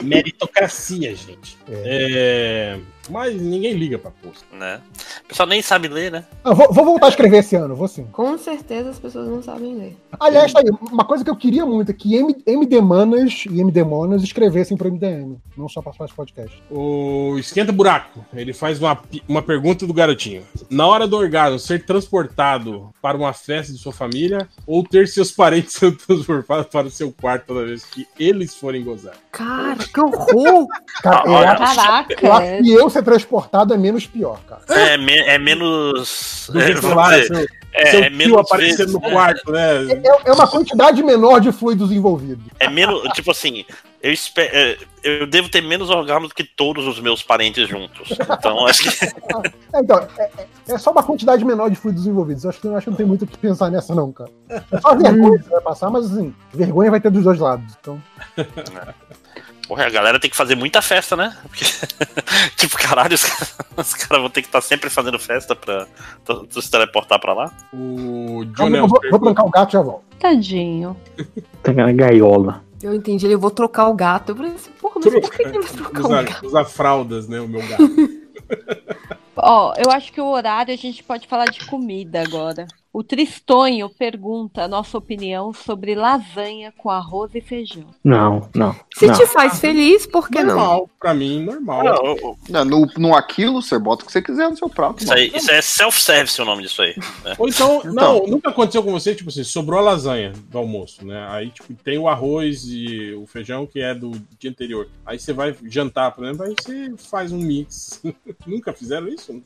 Meritocracia, 0.02 1.14
gente. 1.14 1.56
É, 1.70 2.76
Mas 3.10 3.40
ninguém 3.40 3.72
liga 3.74 3.98
pra 3.98 4.10
post. 4.10 4.44
Né? 4.52 4.80
O 5.24 5.28
pessoal 5.28 5.48
nem 5.48 5.60
sabe 5.62 5.88
ler, 5.88 6.10
né? 6.12 6.24
Ah, 6.44 6.54
vou, 6.54 6.72
vou 6.72 6.84
voltar 6.84 7.06
a 7.06 7.08
escrever 7.08 7.38
esse 7.38 7.56
ano, 7.56 7.74
vou 7.74 7.88
sim. 7.88 8.04
Com 8.12 8.36
certeza 8.38 8.90
as 8.90 8.98
pessoas 8.98 9.28
não 9.28 9.42
sabem 9.42 9.74
ler. 9.74 9.96
Aliás, 10.20 10.52
tá 10.52 10.60
aí, 10.60 10.66
uma 10.90 11.04
coisa 11.04 11.24
que 11.24 11.30
eu 11.30 11.36
queria 11.36 11.66
muito 11.66 11.90
é 11.90 11.94
que 11.94 12.14
M- 12.16 12.36
MD 12.46 12.80
Manas 12.80 13.44
e 13.50 13.60
MD 13.60 13.82
Monas 13.82 14.22
escrevessem 14.22 14.76
pro 14.76 14.90
MDM, 14.90 15.36
não 15.56 15.68
só 15.68 15.80
para 15.82 15.92
esse 16.04 16.14
podcast. 16.14 16.62
O 16.70 17.36
Esquenta 17.38 17.72
Buraco, 17.72 18.24
ele 18.32 18.52
faz 18.52 18.78
uma, 18.80 18.98
uma 19.28 19.42
pergunta 19.42 19.86
do 19.86 19.92
garotinho. 19.94 20.42
Na 20.70 20.86
hora 20.86 21.06
do 21.08 21.16
orgasmo, 21.16 21.58
ser 21.58 21.84
transportado 21.84 22.90
para 23.00 23.16
uma 23.16 23.32
festa 23.32 23.72
de 23.72 23.78
sua 23.78 23.92
família 23.92 24.48
ou 24.66 24.84
ter 24.84 25.08
seus 25.08 25.30
parentes 25.32 25.74
sendo 25.78 25.96
transportados 25.96 26.66
para 26.66 26.86
o 26.86 26.90
seu 26.90 27.10
quarto 27.12 27.46
toda 27.46 27.64
vez 27.66 27.84
que 27.84 28.06
eles 28.18 28.54
forem 28.54 28.84
gozar? 28.84 29.14
Cara, 29.32 29.76
que 29.84 30.00
horror! 30.00 30.66
Caraca. 31.02 32.14
eu 32.22 32.32
acho 32.32 32.62
que 32.62 32.70
eu 32.70 32.90
ser 32.92 33.02
transportado 33.02 33.74
é 33.74 33.76
menos 33.76 34.06
pior, 34.06 34.38
cara. 34.48 34.62
É, 34.68 34.96
me- 34.96 35.18
é 35.18 35.38
menos. 35.38 36.48
Do 36.52 36.60
é, 36.60 36.66
que, 36.66 36.72
sei 36.72 36.80
vamos 36.80 36.96
lá, 36.96 37.22
seu, 37.22 37.46
é, 37.72 37.86
seu 37.86 38.00
é 38.00 38.08
tio 38.08 38.16
menos 38.16 38.38
aparecendo 38.38 38.76
vezes, 38.78 38.92
no 38.92 39.00
quarto, 39.00 39.50
né? 39.52 39.92
É, 39.92 40.28
é 40.28 40.32
uma 40.32 40.46
quantidade 40.46 41.02
menor 41.02 41.40
de 41.40 41.50
fluidos 41.52 41.90
envolvidos. 41.90 42.44
É 42.60 42.68
menos. 42.68 43.02
Tipo 43.14 43.30
assim, 43.30 43.64
eu, 44.02 44.12
espe- 44.12 44.42
é, 44.52 44.78
eu 45.02 45.26
devo 45.26 45.48
ter 45.48 45.60
menos 45.62 45.90
orgasmos 45.90 46.32
que 46.32 46.44
todos 46.44 46.86
os 46.86 47.00
meus 47.00 47.22
parentes 47.22 47.68
juntos. 47.68 48.10
Então 48.38 48.66
acho 48.66 48.82
que. 48.84 48.90
É, 49.74 49.80
então, 49.80 50.06
é, 50.18 50.22
é- 50.22 50.46
é 50.74 50.78
só 50.78 50.90
uma 50.92 51.02
quantidade 51.02 51.44
menor 51.44 51.70
de 51.70 51.76
fluidos 51.76 52.06
envolvidos. 52.06 52.44
Eu 52.44 52.50
acho 52.50 52.60
que, 52.60 52.66
eu 52.66 52.76
acho 52.76 52.84
que 52.84 52.90
não 52.90 52.96
tem 52.96 53.06
muito 53.06 53.22
o 53.24 53.26
que 53.26 53.38
pensar 53.38 53.70
nessa, 53.70 53.94
não, 53.94 54.12
cara. 54.12 54.30
É 54.50 54.80
só 54.80 54.94
vergonha 54.94 55.38
que 55.38 55.44
você 55.44 55.50
vai 55.50 55.60
passar, 55.62 55.90
mas 55.90 56.12
assim, 56.12 56.34
vergonha 56.52 56.90
vai 56.90 57.00
ter 57.00 57.10
dos 57.10 57.24
dois 57.24 57.38
lados. 57.38 57.74
Então, 57.80 58.00
Porra, 59.72 59.86
a 59.86 59.90
galera 59.90 60.20
tem 60.20 60.28
que 60.28 60.36
fazer 60.36 60.54
muita 60.54 60.82
festa, 60.82 61.16
né? 61.16 61.34
Porque, 61.44 61.64
tipo, 62.56 62.76
caralho, 62.76 63.14
os 63.14 63.24
caras 63.24 63.56
os 63.74 63.94
caras 63.94 64.20
vão 64.20 64.28
ter 64.28 64.42
que 64.42 64.48
estar 64.48 64.60
sempre 64.60 64.90
fazendo 64.90 65.18
festa 65.18 65.56
pra, 65.56 65.86
pra 66.26 66.42
se 66.50 66.70
teleportar 66.70 67.18
pra 67.18 67.32
lá. 67.32 67.50
O 67.72 68.44
John 68.48 68.52
calma, 68.52 68.76
eu 68.76 68.80
Nelson 68.82 69.00
vou, 69.00 69.10
vou 69.12 69.20
trancar 69.20 69.46
o 69.46 69.50
gato 69.50 69.70
e 69.70 69.72
já 69.72 69.80
volto. 69.80 70.04
Tadinho. 70.18 70.94
Tá 71.62 71.72
na 71.72 71.90
gaiola. 71.90 72.62
Eu 72.82 72.92
entendi, 72.94 73.24
ele, 73.24 73.32
eu 73.32 73.38
vou 73.38 73.50
trocar 73.50 73.88
o 73.88 73.94
gato. 73.94 74.32
Eu 74.32 74.36
falei 74.36 74.52
assim, 74.52 74.70
porra, 74.72 74.96
mas 75.02 75.14
por 75.14 75.30
que 75.30 75.42
ele 75.42 75.58
vai 75.58 75.70
trocar 75.70 76.02
o 76.02 76.04
Usa, 76.04 76.22
gato? 76.22 76.46
usa 76.46 76.64
fraldas, 76.66 77.26
né? 77.26 77.40
O 77.40 77.48
meu 77.48 77.66
gato. 77.66 79.02
Ó, 79.34 79.72
eu 79.78 79.90
acho 79.90 80.12
que 80.12 80.20
o 80.20 80.26
horário 80.26 80.74
a 80.74 80.76
gente 80.76 81.02
pode 81.02 81.26
falar 81.26 81.46
de 81.46 81.64
comida 81.64 82.20
agora. 82.20 82.66
O 82.92 83.02
Tristonho 83.02 83.88
pergunta 83.88 84.64
a 84.64 84.68
nossa 84.68 84.98
opinião 84.98 85.50
sobre 85.54 85.94
lasanha 85.94 86.74
com 86.76 86.90
arroz 86.90 87.34
e 87.34 87.40
feijão. 87.40 87.86
Não, 88.04 88.50
não. 88.54 88.76
Se 88.94 89.06
não. 89.06 89.14
te 89.14 89.24
faz 89.26 89.58
feliz, 89.58 90.04
por 90.04 90.28
que 90.28 90.42
não? 90.42 90.54
normal, 90.56 90.90
pra 91.00 91.14
mim, 91.14 91.42
normal. 91.42 92.36
Não, 92.50 92.64
no, 92.66 92.86
no 92.98 93.16
aquilo, 93.16 93.62
você 93.62 93.78
bota 93.78 94.02
o 94.02 94.06
que 94.06 94.12
você 94.12 94.20
quiser 94.20 94.50
no 94.50 94.58
seu 94.58 94.68
prato. 94.68 95.02
isso, 95.02 95.12
aí, 95.14 95.32
isso 95.34 95.50
é 95.50 95.62
self-service 95.62 96.42
o 96.42 96.44
nome 96.44 96.64
disso 96.64 96.82
aí. 96.82 96.94
né? 97.24 97.34
Ou 97.38 97.48
então, 97.48 97.78
Então. 97.78 97.94
não, 97.94 98.26
nunca 98.26 98.50
aconteceu 98.50 98.82
com 98.82 98.92
você, 98.92 99.14
tipo 99.14 99.30
assim, 99.30 99.42
sobrou 99.42 99.78
a 99.78 99.82
lasanha 99.82 100.32
do 100.50 100.58
almoço, 100.58 101.02
né? 101.06 101.26
Aí, 101.30 101.48
tipo, 101.48 101.72
tem 101.72 101.96
o 101.96 102.08
arroz 102.08 102.64
e 102.66 103.14
o 103.14 103.26
feijão 103.26 103.66
que 103.66 103.80
é 103.80 103.94
do 103.94 104.10
dia 104.38 104.50
anterior. 104.50 104.86
Aí 105.06 105.18
você 105.18 105.32
vai 105.32 105.56
jantar, 105.64 106.12
por 106.12 106.24
exemplo, 106.24 106.44
aí 106.44 106.54
você 106.60 106.92
faz 106.98 107.32
um 107.32 107.38
mix. 107.38 108.02
nunca 108.46 108.74
fizeram 108.74 109.08
isso? 109.08 109.42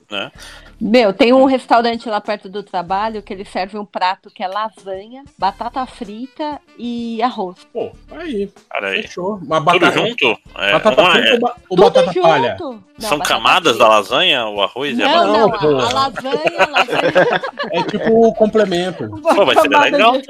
Meu, 0.80 1.12
tem 1.12 1.32
um 1.32 1.44
restaurante 1.44 2.08
lá 2.08 2.20
perto 2.20 2.48
do 2.48 2.64
trabalho 2.64 3.22
que 3.22 3.35
ele 3.36 3.44
serve 3.44 3.78
um 3.78 3.84
prato 3.84 4.30
que 4.30 4.42
é 4.42 4.48
lasanha, 4.48 5.24
batata 5.38 5.84
frita 5.86 6.60
e 6.78 7.22
arroz. 7.22 7.66
Pô, 7.72 7.92
aí, 8.10 8.50
Cara 8.70 8.88
aí. 8.88 9.02
fechou. 9.02 9.34
Uma 9.36 9.60
Tudo 9.60 9.78
batata, 9.80 9.92
junto? 9.98 10.38
É, 10.56 10.72
batata 10.72 11.00
uma 11.02 11.10
frita 11.12 11.28
é- 11.28 11.32
ou, 11.34 11.40
ba- 11.40 11.56
ou 11.68 11.76
Tudo 11.76 11.82
batata 11.82 12.12
junto. 12.12 12.22
palha? 12.26 12.56
Não, 12.98 13.08
são 13.08 13.18
batata 13.18 13.34
camadas 13.34 13.78
da 13.78 13.88
lasanha, 13.88 14.46
o 14.46 14.62
arroz 14.62 14.96
e 14.98 15.02
a 15.02 15.06
Não, 15.06 15.48
batata? 15.50 15.66
não, 15.66 15.72
Não, 15.72 15.80
a, 15.80 15.92
lasanha, 15.92 16.42
a 16.58 16.66
lasanha. 16.70 17.42
É 17.72 17.82
tipo 17.82 18.26
o 18.28 18.34
complemento. 18.34 19.08
Pô, 19.22 19.44
vai 19.44 19.54
ser 19.60 19.68
legal. 19.68 20.12
de- 20.20 20.26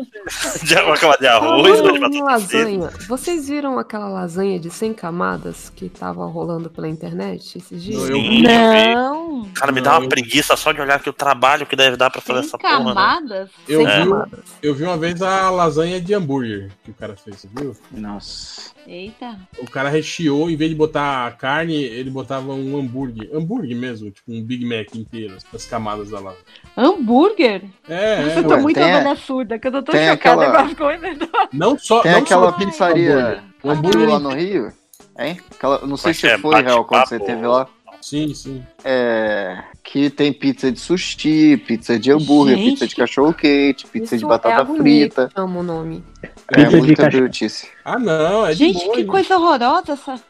De 0.67 0.75
uma 0.75 0.97
camada 0.97 1.19
de 1.21 1.27
arroz, 1.29 1.81
uma 1.81 1.93
de 1.93 1.99
batata 2.01 2.09
frita. 2.11 2.25
lasanha, 2.25 2.91
vocês 3.09 3.49
viram 3.49 3.79
aquela 3.79 4.09
lasanha 4.09 4.59
de 4.59 4.71
100 4.71 4.95
camadas 4.95 5.71
que 5.75 5.89
tava 5.89 6.27
rolando 6.27 6.69
pela 6.69 6.89
internet 6.89 7.59
esses 7.59 7.83
dias? 7.83 8.03
Sim. 8.03 8.43
Não. 8.43 9.45
Cara, 9.55 9.71
me 9.73 9.81
dá 9.81 9.93
Não, 9.93 10.01
uma 10.01 10.09
preguiça 10.09 10.57
só 10.57 10.73
de 10.73 10.81
olhar 10.81 10.97
aqui 10.97 11.09
o 11.09 11.13
trabalho 11.13 11.67
que 11.67 11.77
deve 11.77 11.97
dar 11.97 12.11
pra 12.11 12.21
fazer 12.21 12.41
essa 12.41 12.59
porra, 12.59 12.79
né? 12.81 12.85
camadas? 12.87 13.51
Eu, 13.69 13.87
É. 13.87 14.01
vi, 14.01 14.09
camadas. 14.11 14.41
eu 14.63 14.75
vi 14.75 14.85
uma 14.85 14.97
vez 14.97 15.23
a 15.23 15.51
lasanha 15.51 16.01
de 16.01 16.15
hambúrguer 16.15 16.71
que 16.85 16.91
o 16.91 16.95
cara 16.95 17.15
fez, 17.17 17.37
você 17.41 17.49
viu? 17.55 17.77
Nossa. 17.93 18.75
Eita. 18.87 19.37
O 19.59 19.69
cara 19.71 19.89
recheou, 19.89 20.49
em 20.51 20.57
vez 20.57 20.71
de 20.71 20.77
botar 20.77 21.27
a 21.27 21.31
carne, 21.33 21.75
ele 21.75 22.11
botava 22.11 22.53
um 22.57 22.79
hambúrguer. 22.79 23.29
Hambúrguer 23.33 23.77
mesmo, 23.77 24.11
tipo 24.11 24.33
um 24.33 24.43
Big 24.43 24.65
Mac 24.65 24.95
inteiro, 24.95 25.37
as 25.55 25.65
camadas 25.67 26.11
da 26.11 26.19
lasanha. 26.19 26.45
Hambúrguer? 26.77 27.63
É, 27.89 28.23
Nossa, 28.23 28.35
é. 28.35 28.39
eu 28.39 28.45
tô 28.45 28.55
Ué, 28.55 28.61
muito 28.63 28.75
tem 28.77 28.93
a- 28.93 29.17
surda, 29.17 29.59
que 29.59 29.67
eu 29.69 29.73
tô 29.73 29.83
tão 29.83 29.95
chocada 29.95 30.13
aquela- 30.13 30.51
com 30.51 30.57
as 30.67 30.75
coisas. 30.75 31.19
Não 31.53 31.79
só. 31.79 32.01
Tem 32.01 32.13
não 32.13 32.19
aquela 32.21 32.51
só 32.51 32.59
pizzaria 32.59 33.43
O 33.63 33.71
hambúrguer 33.71 34.03
aquilo 34.03 34.13
lá 34.13 34.19
no 34.19 34.31
Rio? 34.35 34.73
Hein? 35.19 35.41
Aquela, 35.51 35.87
não 35.87 35.97
sei 35.97 36.11
Acho 36.11 36.21
se 36.21 36.27
é 36.29 36.39
foi 36.39 36.63
real 36.63 36.85
quando 36.85 37.07
você 37.09 37.19
teve 37.19 37.47
lá. 37.47 37.67
Sim, 38.01 38.33
sim. 38.35 38.63
É, 38.85 39.59
que 39.83 40.11
tem 40.11 40.33
pizza 40.33 40.71
de 40.71 40.79
sushi, 40.79 41.57
pizza 41.67 41.99
de 41.99 42.13
hambúrguer, 42.13 42.57
Gente. 42.57 42.71
pizza 42.73 42.87
de 42.87 42.95
cachorro 42.95 43.33
quente, 43.33 43.87
pizza 43.87 44.11
de 44.11 44.23
Isso 44.23 44.29
batata 44.29 44.55
é 44.55 44.61
agonia 44.61 45.07
frita. 45.07 45.29
Amo 45.35 45.61
o 45.61 45.63
nome. 45.63 46.05
É 46.23 46.29
Pizza 46.55 46.69
de 46.71 46.77
muita 46.77 47.03
cachorro. 47.05 47.23
brutice. 47.23 47.69
Ah, 47.85 47.99
não, 47.99 48.47
é 48.47 48.55
Gente, 48.55 48.89
que 48.91 49.05
coisa 49.05 49.37
horrorosa 49.37 49.95
essa. 49.95 50.21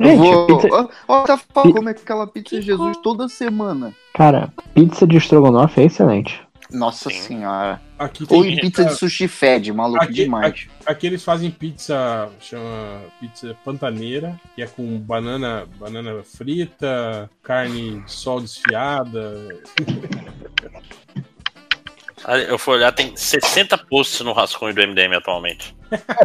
Gente, 0.00 0.16
vou. 0.18 0.46
pizza- 0.58 0.88
tá 1.26 1.36
falando 1.52 1.74
como 1.74 1.88
é 1.88 1.92
aquela 1.92 2.26
pizza 2.26 2.56
Que 2.56 2.62
Jesus 2.62 2.96
toda 2.98 3.28
semana. 3.28 3.94
Cara, 4.14 4.52
pizza 4.74 5.06
de 5.06 5.16
estrogonofe 5.16 5.80
é 5.80 5.84
excelente. 5.84 6.42
Nossa 6.70 7.10
Sim. 7.10 7.20
senhora. 7.20 7.80
Aqui 7.98 8.26
tem 8.26 8.36
Ou 8.36 8.42
pizza 8.60 8.84
de 8.84 8.94
sushi 8.94 9.28
fed, 9.28 9.72
maluco 9.72 10.02
Aqui, 10.02 10.12
demais. 10.14 10.46
aqui, 10.46 10.68
aqui 10.86 11.06
eles 11.06 11.22
fazem 11.22 11.50
pizza, 11.50 12.28
chama 12.40 13.00
pizza 13.20 13.56
pantaneira, 13.64 14.40
que 14.56 14.62
é 14.62 14.66
com 14.66 14.98
banana, 14.98 15.64
banana 15.78 16.22
frita, 16.24 17.30
carne 17.42 18.00
de 18.00 18.10
sol 18.10 18.40
desfiada. 18.40 19.60
Eu 22.48 22.58
fui 22.58 22.74
olhar, 22.74 22.90
tem 22.92 23.14
60 23.16 23.76
posts 23.78 24.20
no 24.20 24.32
rascunho 24.32 24.74
do 24.74 24.80
MDM 24.80 25.14
atualmente. 25.16 25.76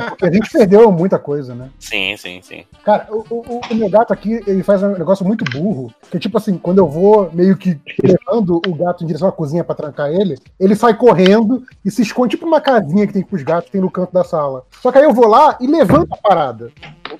Porque 0.09 0.25
a 0.25 0.31
gente 0.31 0.49
perdeu 0.51 0.91
muita 0.91 1.19
coisa, 1.19 1.53
né? 1.53 1.69
Sim, 1.77 2.15
sim, 2.17 2.41
sim. 2.41 2.63
Cara, 2.83 3.05
o, 3.11 3.19
o- 3.29 3.61
o 3.69 3.75
meu 3.75 3.89
gato 3.89 4.11
aqui, 4.13 4.41
ele 4.47 4.63
faz 4.63 4.81
um 4.81 4.93
negócio 4.97 5.25
muito 5.25 5.43
burro. 5.45 5.93
Que 6.09 6.17
é 6.17 6.19
tipo 6.19 6.37
assim, 6.37 6.57
quando 6.57 6.79
eu 6.79 6.87
vou 6.87 7.29
meio 7.33 7.55
que 7.55 7.77
levando 8.03 8.61
o 8.65 8.73
gato 8.73 9.03
em 9.03 9.07
direção 9.07 9.27
à 9.27 9.31
cozinha 9.31 9.63
pra 9.63 9.75
trancar 9.75 10.09
ele, 10.09 10.37
ele 10.59 10.75
sai 10.75 10.95
correndo 10.95 11.63
e 11.85 11.91
se 11.91 12.01
esconde 12.01 12.31
tipo 12.31 12.47
uma 12.47 12.61
casinha 12.61 13.05
que 13.05 13.13
tem 13.13 13.21
pros 13.23 13.43
gatos, 13.43 13.65
que 13.65 13.73
tem 13.73 13.81
no 13.81 13.91
canto 13.91 14.11
da 14.13 14.23
sala. 14.23 14.63
Só 14.81 14.91
que 14.91 14.97
aí 14.97 15.03
eu 15.03 15.13
vou 15.13 15.27
lá 15.27 15.57
e 15.61 15.67
levanto 15.67 16.13
a 16.13 16.17
parada. 16.17 16.71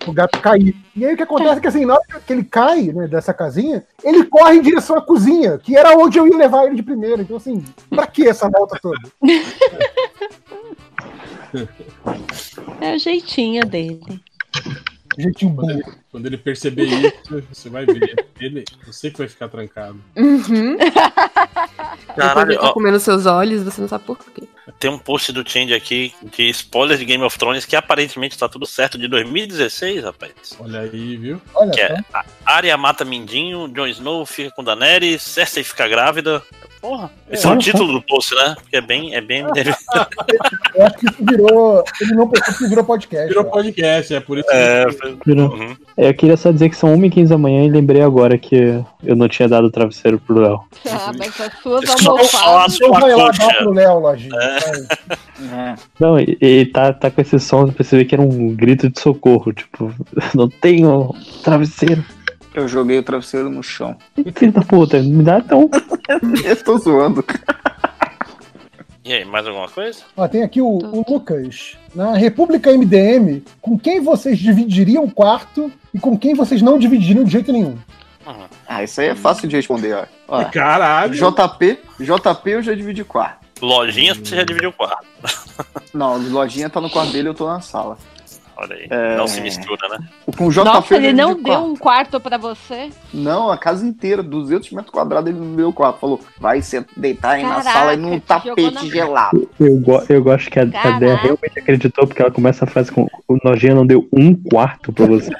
O 0.10 0.14
gato 0.14 0.40
cair. 0.40 0.76
E 0.96 1.06
aí 1.06 1.14
o 1.14 1.18
que 1.18 1.24
acontece 1.24 1.58
é 1.58 1.60
que 1.60 1.68
assim, 1.68 1.86
na 1.86 1.94
hora 1.94 2.22
que 2.26 2.34
ele 2.34 2.44
cai 2.44 2.84
né, 2.88 3.08
dessa 3.08 3.34
casinha, 3.34 3.84
ele 4.04 4.26
corre 4.26 4.56
em 4.58 4.62
direção 4.62 4.98
à 4.98 5.02
cozinha, 5.02 5.58
que 5.58 5.78
era 5.78 5.96
onde 5.98 6.18
eu 6.18 6.28
ia 6.28 6.38
levar 6.38 6.66
ele 6.66 6.76
de 6.76 6.84
primeiro. 6.84 7.22
Então, 7.22 7.38
assim, 7.38 7.64
pra 7.90 8.08
que 8.08 8.28
essa 8.28 8.50
volta 8.50 8.80
toda? 8.82 9.00
É 12.80 12.96
o 12.96 13.00
jeitinho 13.00 13.66
dele. 13.66 14.22
Jeitinho 15.18 15.56
Quando 15.56 15.72
ele, 15.72 15.84
quando 16.12 16.26
ele 16.28 16.38
perceber 16.38 16.86
isso, 16.86 17.44
você 17.52 17.70
vai 17.70 17.86
ver. 17.86 18.26
Ele, 18.40 18.64
você 18.86 19.10
que 19.10 19.18
vai 19.18 19.28
ficar 19.28 19.50
trancado. 19.50 20.00
Uhum. 20.16 20.78
Caralho, 22.16 22.52
ele 22.52 22.60
tá 22.60 22.70
ó, 22.70 22.74
comendo 22.74 23.00
seus 23.00 23.26
olhos, 23.26 23.64
você 23.64 23.82
não 23.82 23.88
sabe 23.88 24.06
por 24.06 24.18
quê. 24.18 24.48
Tem 24.80 24.90
um 24.90 24.98
post 24.98 25.32
do 25.32 25.48
Change 25.48 25.74
aqui 25.74 26.14
de 26.22 26.50
spoiler 26.50 26.98
de 26.98 27.06
Game 27.06 27.24
of 27.24 27.38
Thrones 27.38 27.66
que 27.66 27.76
aparentemente 27.76 28.38
tá 28.38 28.48
tudo 28.48 28.66
certo 28.66 28.98
de 28.98 29.08
2016, 29.08 30.04
rapaz. 30.04 30.58
Olha 30.60 30.82
aí, 30.82 31.18
viu? 31.18 31.42
Olha 31.54 31.72
Que 31.72 31.82
é 31.82 31.98
a 32.14 32.26
Arya 32.46 32.78
mata 32.78 33.06
Mindinho, 33.06 33.68
Jon 33.68 33.88
Snow 33.88 34.26
fica 34.26 34.52
com 34.52 34.64
Daenerys, 34.64 35.22
Cersei 35.22 35.64
fica 35.64 35.88
grávida. 35.88 36.42
Porra, 36.82 37.12
esse 37.30 37.46
é, 37.46 37.50
o 37.50 37.52
olha 37.52 37.60
título 37.60 37.92
do 37.94 38.02
post, 38.02 38.34
né? 38.36 38.56
Porque 38.62 38.78
é 38.78 38.82
bem, 38.82 39.14
é 39.14 39.20
bem. 39.22 39.44
Eu 40.76 40.86
acho 40.86 40.98
que 40.98 41.06
isso 41.08 41.18
virou. 41.26 41.84
Ele 42.02 42.14
não 42.14 42.28
pensou 42.30 42.54
que 42.54 42.68
virou 42.68 42.84
podcast. 42.86 43.28
Virou 43.28 43.44
ó. 43.46 43.50
podcast, 43.50 44.14
é 44.16 44.20
por 44.22 44.38
isso 44.38 44.50
É, 44.52 44.86
Virou. 45.26 45.50
uhum. 45.54 45.76
É, 45.98 46.10
Eu 46.10 46.14
queria 46.14 46.38
só 46.38 46.52
dizer 46.52 46.70
que 46.70 46.76
são 46.78 46.96
1h15 46.96 47.28
da 47.28 47.38
manhã 47.38 47.66
e 47.66 47.70
lembrei 47.70 48.02
agora 48.02 48.38
que 48.38 48.56
eu 49.04 49.16
não 49.16 49.28
tinha 49.28 49.50
dado 49.50 49.66
o 49.68 49.72
travesseiro 49.72 50.20
pro 50.20 50.40
Léo. 50.40 50.62
Ah, 50.90 51.12
mas 51.18 51.42
as 51.42 51.54
suas 51.62 51.86
Só- 51.90 51.98
só 51.98 52.10
a 52.10 52.12
almofadas. 52.14 52.74
sua 52.76 52.88
Então 52.88 53.00
vai 53.02 53.16
lá 53.16 53.32
dar 53.32 53.58
pro 53.58 53.72
Léo, 53.74 54.00
Lojinha. 54.00 54.36
É. 55.42 55.76
Não, 56.00 56.20
e, 56.20 56.38
e 56.42 56.66
tá, 56.68 56.94
tá 56.94 57.10
com 57.12 57.22
esse 57.22 57.40
som, 57.40 57.64
eu 57.68 57.74
percebi 57.74 58.06
que 58.06 58.16
era 58.16 58.22
um 58.22 58.56
grito 58.56 58.90
de 58.90 59.00
socorro, 59.00 59.52
tipo, 59.54 59.94
não 60.34 60.50
tenho 60.50 61.14
travesseiro. 61.44 62.04
Eu 62.54 62.68
joguei 62.68 62.98
o 62.98 63.04
travesseiro 63.04 63.50
no 63.50 63.62
chão. 63.62 63.96
Filho 64.36 64.52
da 64.52 64.62
puta, 64.62 65.02
me 65.02 65.24
dá 65.24 65.40
então. 65.40 65.70
Eu 66.44 66.64
tô 66.64 66.78
zoando. 66.78 67.24
E 69.06 69.14
aí, 69.14 69.26
mais 69.26 69.48
alguma 69.48 69.68
coisa? 69.68 70.02
Ó, 70.16 70.28
tem 70.28 70.44
aqui 70.44 70.62
o, 70.62 70.68
o 70.68 71.06
Lucas. 71.08 71.78
Na 71.96 72.16
República 72.16 72.72
MDM, 72.72 73.42
com 73.62 73.78
quem 73.78 74.02
vocês 74.02 74.38
dividiriam 74.38 75.04
o 75.04 75.12
quarto 75.12 75.72
e 75.94 76.00
com 76.00 76.18
quem 76.18 76.36
vocês 76.36 76.62
não 76.62 76.78
dividiriam 76.78 77.24
de 77.24 77.32
jeito 77.32 77.52
nenhum? 77.52 77.78
Uhum. 78.28 78.46
Ah, 78.68 78.84
isso 78.84 79.02
aí 79.02 79.08
é 79.08 79.16
fácil 79.16 79.48
de 79.48 79.56
responder, 79.56 79.96
ó. 79.96 80.06
ó 80.28 80.46
Caralho. 80.46 81.14
JP, 81.14 81.80
JP 82.00 82.50
eu 82.52 82.62
já 82.62 82.76
dividi 82.76 83.04
quarto. 83.04 83.40
Lojinha, 83.62 84.14
você 84.14 84.36
já 84.36 84.44
dividiu 84.44 84.70
o 84.70 84.74
quarto. 84.74 85.06
Não, 85.94 86.18
lojinha 86.18 86.70
tá 86.70 86.80
no 86.80 86.90
quarto 86.90 87.12
dele, 87.12 87.30
eu 87.30 87.34
tô 87.34 87.48
na 87.48 87.62
sala. 87.62 87.98
Olha 88.62 88.76
aí. 88.76 88.88
É. 88.90 89.16
Não 89.16 89.26
se 89.26 89.40
mistura, 89.40 89.88
né? 89.90 90.00
O 90.26 90.36
Com 90.36 90.48
o 90.48 90.52
JP 90.52 90.64
Nossa, 90.66 90.96
ele 90.96 91.14
não 91.14 91.30
dividi 91.30 91.44
deu 91.46 91.54
quarto. 91.54 91.66
um 91.72 91.76
quarto 91.78 92.20
pra 92.20 92.38
você? 92.38 92.90
Não, 93.14 93.50
a 93.50 93.58
casa 93.58 93.86
inteira, 93.88 94.22
200 94.22 94.70
metros 94.72 94.92
quadrados, 94.92 95.30
ele 95.30 95.40
não 95.40 95.56
deu 95.56 95.72
quarto. 95.72 96.00
Falou, 96.00 96.20
vai 96.38 96.62
se 96.62 96.86
deitar 96.98 97.32
aí 97.36 97.44
na 97.44 97.50
Caraca, 97.56 97.72
sala 97.72 97.94
e 97.94 97.98
num 97.98 98.20
tapete 98.20 98.72
na- 98.72 98.82
gelado. 98.86 99.50
Eu, 99.60 99.78
go- 99.80 100.04
eu 100.10 100.22
gosto 100.22 100.50
que 100.52 100.60
a, 100.60 100.64
a 100.64 100.70
Caraca. 100.70 101.00
Dea 101.00 101.16
realmente 101.16 101.58
acreditou, 101.60 102.06
porque 102.06 102.22
ela 102.22 102.32
começa 102.32 102.66
a 102.66 102.68
frase 102.68 102.92
com 102.92 103.08
o 103.28 103.38
Nojinha 103.44 103.74
não 103.76 103.88
deu 103.88 104.08
um 104.12 104.36
quarto 104.36 104.92
pra 104.92 105.06
você. 105.06 105.30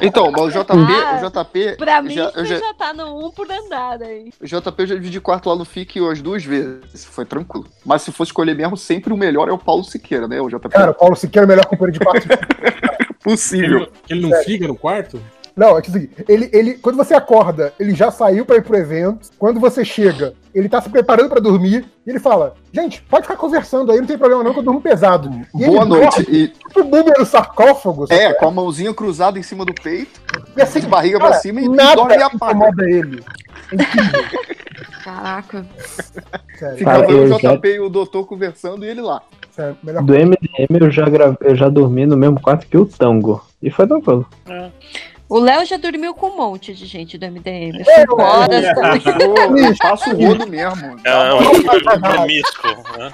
Então, 0.00 0.30
mas 0.30 0.42
o 0.42 0.50
JP, 0.50 0.72
Ah, 0.72 1.20
o 1.22 1.28
JP, 1.30 1.76
Pra 1.76 2.02
mim, 2.02 2.14
já, 2.14 2.30
você 2.30 2.44
já, 2.46 2.58
já 2.58 2.74
tá 2.74 2.92
no 2.92 3.26
um 3.26 3.30
por 3.30 3.46
andar 3.50 4.00
aí. 4.02 4.30
o 4.40 4.46
JP 4.46 4.74
eu 4.82 4.86
já 4.86 4.94
dividi 4.94 5.20
quarto 5.20 5.48
lá 5.48 5.56
no 5.56 5.64
FIC 5.64 5.98
as 6.10 6.22
duas 6.22 6.44
vezes. 6.44 7.04
Foi 7.04 7.24
tranquilo. 7.24 7.66
Mas 7.84 8.02
se 8.02 8.12
fosse 8.12 8.28
escolher 8.30 8.54
mesmo, 8.54 8.76
sempre 8.76 9.12
o 9.12 9.16
melhor 9.16 9.48
é 9.48 9.52
o 9.52 9.58
Paulo 9.58 9.84
Siqueira, 9.84 10.26
né? 10.26 10.40
O 10.40 10.48
JP. 10.48 10.68
Cara, 10.70 10.90
o 10.92 10.94
Paulo 10.94 11.16
Siqueira 11.16 11.44
é 11.44 11.46
o 11.46 11.48
de 11.88 11.98
quarto. 12.00 12.26
possível. 13.22 13.88
Ele 14.08 14.20
não 14.28 14.42
fica 14.42 14.66
no 14.66 14.74
quarto? 14.76 15.20
Não, 15.56 15.76
é 15.76 15.82
que 15.82 15.90
assim, 15.90 16.08
ele, 16.28 16.48
ele, 16.52 16.74
quando 16.74 16.96
você 16.96 17.12
acorda, 17.12 17.74
ele 17.78 17.94
já 17.94 18.10
saiu 18.10 18.46
pra 18.46 18.56
ir 18.56 18.62
pro 18.62 18.76
evento. 18.76 19.28
Quando 19.36 19.58
você 19.60 19.84
chega, 19.84 20.32
ele 20.54 20.68
tá 20.68 20.80
se 20.80 20.88
preparando 20.88 21.28
pra 21.28 21.40
dormir. 21.40 21.84
E 22.06 22.10
ele 22.10 22.20
fala: 22.20 22.54
Gente, 22.72 23.02
pode 23.02 23.24
ficar 23.24 23.36
conversando 23.36 23.90
aí, 23.92 23.98
não 23.98 24.06
tem 24.06 24.16
problema 24.16 24.42
não, 24.44 24.52
que 24.54 24.60
eu 24.60 24.62
durmo 24.62 24.80
pesado. 24.80 25.28
E 25.54 25.66
Boa 25.66 25.80
ele 25.82 25.84
noite. 25.90 26.22
dorme 26.22 26.38
E, 26.38 26.48
Tipo 26.48 26.84
número 26.84 27.26
sarcófago. 27.26 28.06
sabe? 28.06 28.20
é, 28.20 28.32
com 28.32 28.46
a 28.46 28.50
mãozinha 28.50 28.94
cruzada 28.94 29.38
em 29.38 29.42
cima 29.42 29.64
do 29.66 29.74
peito, 29.74 30.20
E 30.56 30.62
assim, 30.62 30.80
de 30.80 30.86
barriga 30.86 31.18
cara, 31.18 31.30
pra 31.32 31.40
cima 31.40 31.60
e 31.60 31.68
nada 31.68 31.96
dorme 31.96 32.14
e 32.16 32.22
apaga. 32.22 32.52
incomoda 32.54 32.88
ele. 32.88 33.22
Caraca. 35.04 35.66
Sério, 36.58 36.78
Ficava 36.78 37.06
o 37.12 37.38
JP 37.38 37.68
e 37.68 37.80
o 37.80 37.88
doutor 37.88 38.24
conversando 38.26 38.84
e 38.84 38.88
ele 38.88 39.00
lá. 39.00 39.20
Sério, 39.60 39.76
melhor 39.82 40.02
Do 40.02 40.12
MDM 40.14 40.78
eu 40.80 40.90
já, 40.90 41.08
gra- 41.08 41.36
eu 41.40 41.54
já 41.56 41.68
dormi 41.68 42.06
no 42.06 42.16
mesmo 42.16 42.40
quarto 42.40 42.66
que 42.66 42.76
o 42.78 42.86
Tango. 42.86 43.44
E 43.62 43.70
foi 43.70 43.86
tranquilo. 43.86 44.26
O 45.28 45.38
Léo 45.38 45.64
já 45.64 45.76
dormiu 45.76 46.12
com 46.12 46.26
um 46.26 46.36
monte 46.36 46.74
de 46.74 46.86
gente 46.86 47.16
do 47.16 47.24
MDM. 47.24 47.80
É, 47.80 48.00
Cinco 48.00 48.20
é, 48.20 48.24
horas. 48.24 48.64
é. 48.64 48.74
também. 48.74 49.02
Eu, 49.20 49.56
eu 49.68 49.76
passo 49.78 50.10
o 50.10 50.16
rodo 50.26 50.46
mesmo. 50.48 50.96
É, 50.98 51.02
Dá, 51.04 51.26
é 51.26 51.30
mole, 51.34 51.58
um 51.96 52.00
promíscuo, 52.00 52.70
né? 52.98 53.12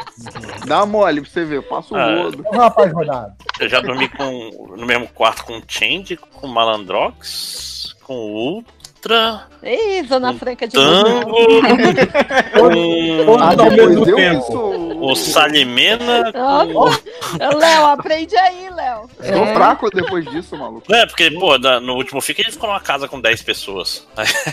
dá 0.66 0.86
mole 0.86 1.20
pra 1.20 1.30
você 1.30 1.44
ver, 1.44 1.56
eu 1.56 1.62
passo 1.64 1.92
o 1.94 1.96
Ah. 1.98 2.22
rodo. 2.22 2.42
É 2.46 2.56
um 2.56 2.58
rapaz 2.58 2.90
rodado. 2.92 3.32
Eu 3.60 3.68
já 3.68 3.80
dormi 3.80 4.08
com, 4.08 4.50
no 4.78 4.86
mesmo 4.86 5.08
quarto 5.08 5.44
com 5.44 5.58
o 5.58 5.62
Change, 5.68 6.16
com 6.16 6.46
o 6.46 6.50
Malandrox, 6.50 7.94
com 8.04 8.14
o 8.14 8.64
Ultra, 9.06 9.42
Ih, 9.62 10.02
Zona 10.08 10.34
Franca 10.34 10.66
de 10.66 10.72
Tango, 10.74 11.30
com 11.30 11.36
Ah, 13.40 13.50
ao 13.50 13.56
depois 13.56 13.88
mesmo 13.88 14.08
eu 14.08 14.16
tempo. 14.16 14.96
o 15.00 15.14
Salimena. 15.14 16.32
Ó, 16.34 16.64
Léo, 17.56 17.86
aprende 17.86 18.36
aí, 18.36 18.68
Léo. 18.74 19.08
Tô 19.16 19.22
É. 19.44 19.54
fraco 19.54 19.88
depois 19.90 20.24
disso, 20.26 20.56
maluco. 20.56 20.92
É, 20.92 21.06
porque, 21.06 21.30
pô, 21.30 21.56
no 21.58 21.94
último 21.94 22.20
FIC 22.20 22.40
ele 22.42 22.50
ficou 22.52 22.68
numa 22.68 22.80
casa 22.80 23.06
com 23.06 23.20
10 23.20 23.42
pessoas. 23.42 24.04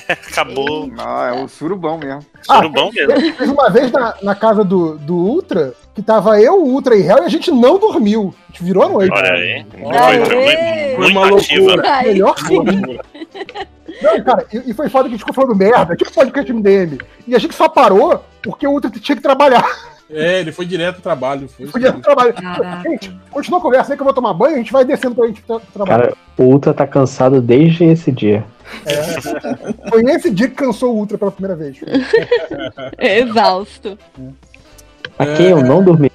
Acabou. 0.08 0.88
Ah, 1.00 1.34
é 1.36 1.42
o 1.44 1.48
surubão 1.48 1.98
mesmo. 1.98 2.24
Surubão 2.44 2.92
mesmo. 2.94 3.34
Fez 3.36 3.50
uma 3.50 3.70
vez 3.72 3.92
na, 3.92 4.14
na 4.22 4.36
casa 4.36 4.64
do, 4.64 4.98
do 5.00 5.16
Ultra, 5.16 5.74
que 5.96 6.04
tava 6.04 6.40
eu, 6.40 6.62
o 6.62 6.68
Ultra 6.74 6.96
e 6.96 7.02
Hell, 7.02 7.24
e 7.24 7.26
a 7.26 7.30
gente 7.30 7.50
não 7.50 7.80
dormiu. 7.80 8.36
A 8.50 8.52
gente 8.52 8.64
virou 8.66 8.84
a 8.84 8.90
noite. 8.90 9.12
Olha 9.16 9.32
aí. 9.34 9.66
Aê! 9.92 10.26
Foi, 10.26 10.28
foi 10.96 10.96
muito, 10.96 10.96
Foi 10.96 11.12
uma 11.12 11.26
ativa. 11.40 11.62
loucura. 11.66 11.96
Aí, 11.96 12.08
Melhor 12.14 12.36
Não, 14.02 14.24
cara, 14.24 14.46
e, 14.52 14.72
e 14.72 14.74
foi 14.74 14.90
foda 14.90 15.04
que 15.04 15.16
a 15.16 15.18
gente 15.18 15.20
ficou 15.20 15.34
falando 15.34 15.56
merda, 15.56 15.96
tipo 15.96 16.12
podcast 16.12 16.52
MDM. 16.52 17.00
E 17.28 17.36
a 17.36 17.40
gente 17.40 17.56
só 17.56 17.70
parou 17.70 18.24
porque 18.42 18.68
o 18.68 18.72
Ultra 18.72 18.92
tinha 18.92 19.16
que 19.16 19.22
trabalhar. 19.22 19.66
É, 20.10 20.42
ele 20.42 20.52
foi 20.52 20.66
direto 20.66 20.96
pro 20.96 21.04
trabalho. 21.04 21.48
Foi 21.48 21.68
Podia 21.68 21.94
trabalhar. 21.94 22.34
Caraca. 22.34 22.90
Gente, 22.90 23.18
continua 23.32 23.60
a 23.60 23.62
conversa 23.62 23.94
aí 23.94 23.98
que 23.98 24.02
eu 24.02 24.06
vou 24.06 24.14
tomar 24.14 24.34
banho, 24.34 24.56
a 24.56 24.58
gente 24.58 24.72
vai 24.72 24.86
descendo 24.86 25.16
pra 25.16 25.28
gente 25.28 25.42
tra 25.42 25.60
trabalhar. 25.60 26.02
Cara, 26.02 26.14
o 26.38 26.44
Ultra 26.44 26.74
tá 26.74 26.86
cansado 26.86 27.42
desde 27.42 27.86
esse 27.86 28.12
dia. 28.12 28.44
Foi 29.90 30.04
nesse 30.04 30.30
dia 30.30 30.48
que 30.48 30.56
cansou 30.56 30.94
o 30.94 30.98
Ultra 30.98 31.18
pela 31.18 31.32
primeira 31.32 31.56
vez. 31.56 31.78
Exausto. 33.00 33.98
A 35.18 35.26
quem 35.26 35.48
eu 35.48 35.64
não 35.64 35.84
dormi. 35.84 36.12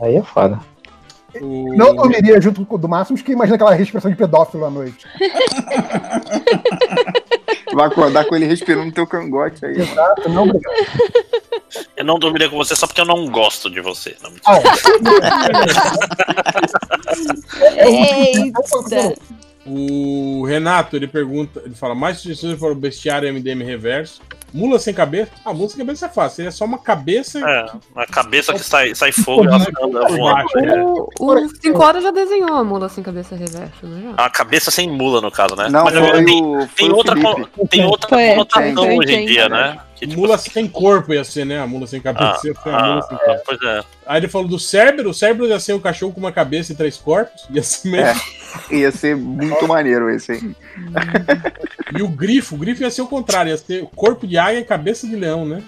Aí 0.00 0.16
é 0.16 0.22
foda. 0.22 0.58
O... 1.40 1.74
Não 1.74 1.94
dormiria 1.94 2.40
junto 2.40 2.66
com 2.66 2.74
o 2.74 2.78
do 2.78 2.88
Máximos, 2.88 3.22
que 3.22 3.32
imagina 3.32 3.56
aquela 3.56 3.74
respiração 3.74 4.10
de 4.10 4.16
pedófilo 4.16 4.66
à 4.66 4.70
noite. 4.70 5.06
Vai 7.72 7.86
acordar 7.86 8.24
com 8.26 8.36
ele 8.36 8.44
respirando 8.46 8.86
no 8.86 8.92
teu 8.92 9.06
cangote 9.06 9.64
aí. 9.64 9.80
Exato, 9.80 10.28
não 10.28 10.42
obrigado. 10.44 10.74
Eu 11.96 12.04
não 12.04 12.18
dormiria 12.18 12.50
com 12.50 12.56
você 12.56 12.76
só 12.76 12.86
porque 12.86 13.00
eu 13.00 13.06
não 13.06 13.30
gosto 13.30 13.70
de 13.70 13.80
você. 13.80 14.14
Não, 14.22 14.30
Ah, 14.44 14.60
Eita. 17.86 18.60
O 19.64 20.44
Renato, 20.44 20.96
ele 20.96 21.06
pergunta, 21.06 21.62
ele 21.64 21.74
fala, 21.74 21.94
mais 21.94 22.18
sugestões 22.18 22.58
para 22.58 22.72
o 22.72 22.74
bestiário 22.74 23.32
MDM 23.32 23.62
reverso. 23.62 24.20
Mula 24.52 24.78
sem 24.78 24.92
cabeça? 24.92 25.30
Ah, 25.44 25.52
mula 25.52 25.68
sem 25.68 25.78
cabeça 25.78 26.06
é 26.06 26.08
fácil, 26.08 26.46
é 26.46 26.50
só 26.50 26.64
uma 26.64 26.78
cabeça. 26.78 27.38
É, 27.38 27.66
a 27.96 28.06
cabeça 28.06 28.52
que 28.52 28.60
sai, 28.60 28.94
sai 28.94 29.10
fogo, 29.10 29.46
ela 29.46 29.66
anda 29.82 30.08
voando. 30.08 30.58
É. 30.58 30.82
O, 30.82 31.08
o 31.18 31.48
5 31.48 31.82
horas 31.82 32.02
já 32.02 32.10
desenhou 32.10 32.52
a 32.52 32.62
mula 32.62 32.88
sem 32.88 33.02
cabeça 33.02 33.34
reversa, 33.34 33.86
né? 33.86 34.14
A 34.16 34.28
cabeça 34.28 34.70
sem 34.70 34.90
mula, 34.90 35.20
no 35.20 35.30
caso, 35.30 35.56
né? 35.56 35.68
Não, 35.70 35.84
Mas 35.84 35.94
foi 35.94 36.24
tem, 36.24 36.44
o, 36.44 36.66
tem 36.68 36.92
outra, 36.92 37.14
tem 37.70 37.84
outra 37.84 38.08
conotação 38.08 38.96
hoje 38.96 39.14
em 39.14 39.26
dia, 39.26 39.48
né? 39.48 39.78
Que, 40.02 40.08
tipo, 40.08 40.20
Mula 40.20 40.36
sem 40.36 40.66
corpo 40.66 41.14
ia 41.14 41.22
ser, 41.22 41.46
né? 41.46 41.60
A 41.60 41.66
mula 41.66 41.86
sem 41.86 42.00
cabeça 42.00 42.48
ia 42.48 42.54
ser 42.54 42.68
a 42.68 42.70
mula 42.70 42.98
ah, 42.98 43.02
sem 43.02 43.16
ah, 43.16 43.20
corpo. 43.20 43.42
pois 43.46 43.62
é. 43.62 43.84
Aí 44.04 44.18
ele 44.18 44.26
falou 44.26 44.48
do 44.48 44.58
cérebro, 44.58 45.08
o 45.08 45.14
cérebro 45.14 45.46
ia 45.46 45.60
ser 45.60 45.74
um 45.74 45.78
cachorro 45.78 46.12
com 46.12 46.18
uma 46.18 46.32
cabeça 46.32 46.72
e 46.72 46.74
três 46.74 46.96
corpos, 46.96 47.46
ia 47.48 47.62
ser 47.62 47.88
mesmo. 47.88 48.20
É. 48.70 48.74
Ia 48.74 48.90
ser 48.90 49.16
muito 49.16 49.68
maneiro 49.68 50.10
esse 50.10 50.32
aí. 50.32 50.56
E 51.96 52.02
o 52.02 52.08
grifo, 52.08 52.56
o 52.56 52.58
grifo 52.58 52.82
ia 52.82 52.90
ser 52.90 53.02
o 53.02 53.06
contrário, 53.06 53.50
ia 53.50 53.56
ser 53.56 53.86
corpo 53.94 54.26
de 54.26 54.36
águia 54.36 54.58
e 54.58 54.64
cabeça 54.64 55.06
de 55.06 55.14
leão, 55.14 55.46
né? 55.46 55.62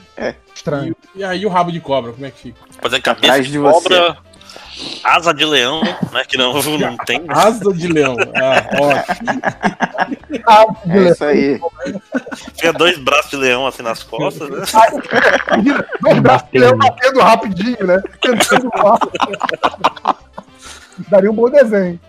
Estranho. 0.53 0.97
E, 1.15 1.21
e 1.21 1.25
aí 1.25 1.47
o 1.47 1.49
rabo 1.49 1.71
de 1.71 1.79
cobra, 1.79 2.13
como 2.13 2.27
é 2.27 2.31
que 2.33 2.41
fica? 2.41 2.59
Fazer 2.83 3.01
cabeça 3.01 3.27
Atrás 3.27 3.47
de 3.47 3.53
de 3.53 3.59
cobra, 3.61 4.17
asa 5.03 5.33
de 5.33 5.45
leão, 5.45 5.83
né? 5.83 6.25
Que 6.27 6.37
não, 6.37 6.53
não 6.79 6.97
tem. 6.99 7.25
Asa 7.29 7.73
de 7.73 7.89
leão. 7.89 8.17
Ah, 8.35 8.81
ótimo. 8.81 9.41
Ah, 10.47 10.67
É 10.89 11.11
isso 11.11 11.25
aí. 11.25 11.61
Tinha 12.55 12.73
dois 12.73 12.99
braços 12.99 13.31
de 13.31 13.37
leão 13.37 13.67
assim 13.67 13.83
nas 13.83 14.03
costas, 14.03 14.49
né? 14.49 14.65
Dois 16.01 16.21
braços 16.21 16.49
de 16.53 16.59
leão 16.59 16.77
batendo 16.77 17.21
rapidinho, 17.21 17.87
né? 17.87 18.03
Tentando. 18.21 18.71
Daria 21.09 21.31
um 21.31 21.35
bom 21.35 21.51
desenho. 21.51 22.01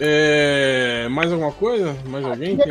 É, 0.00 1.08
mais 1.10 1.32
alguma 1.32 1.52
coisa? 1.52 1.96
Mais 2.06 2.24
alguém? 2.24 2.56
Tem... 2.56 2.68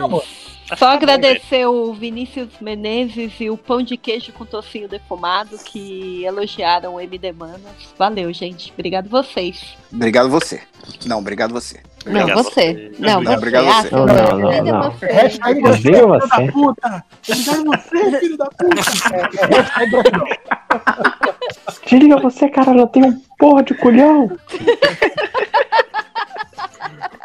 Só 0.76 0.88
agradecer 0.90 1.66
o 1.66 1.94
Vinícius 1.94 2.50
Menezes 2.60 3.34
e 3.40 3.50
o 3.50 3.58
Pão 3.58 3.82
de 3.82 3.96
Queijo 3.96 4.34
com 4.34 4.46
Tocinho 4.46 4.90
Defumado 4.90 5.58
que 5.64 6.24
elogiaram 6.26 6.96
o 6.96 7.00
MD 7.00 7.32
Manas. 7.32 7.62
Valeu, 7.98 8.34
gente. 8.34 8.72
Obrigado 8.74 9.08
vocês. 9.10 9.78
Obrigado 9.94 10.30
você. 10.30 10.62
Não, 11.06 11.20
obrigado 11.20 11.52
você. 11.54 11.82
Não, 12.06 12.22
Obrigado 12.22 12.44
você. 12.44 12.92
Não, 13.00 13.22
Não, 13.22 13.24
você. 13.32 13.38
obrigado 13.38 13.68
Ah, 13.68 13.82
você. 13.82 13.92
Não, 13.96 14.06
não, 14.06 14.16
Deus, 14.16 14.40
não, 14.40 14.52
é 14.52 14.62
não. 14.62 14.92
você. 14.92 15.06
Hashtag 15.08 15.62
Viu 15.62 15.74
filho 15.74 16.08
você? 16.08 16.28
da 16.28 16.52
puta. 16.52 17.06
Obrigado 17.28 17.64
você, 17.66 18.20
filho 18.20 18.38
da 18.38 18.46
puta. 18.46 19.16
É, 19.16 19.20
é 19.20 19.62
hashtag 19.62 19.90
gratidão. 19.92 20.28
Desliga 21.90 22.18
você, 22.18 22.50
caralho, 22.50 22.80
eu 22.82 22.88
tenho 22.88 23.08
um 23.08 23.22
porra 23.40 23.64
de 23.64 23.74
culhão. 23.76 24.30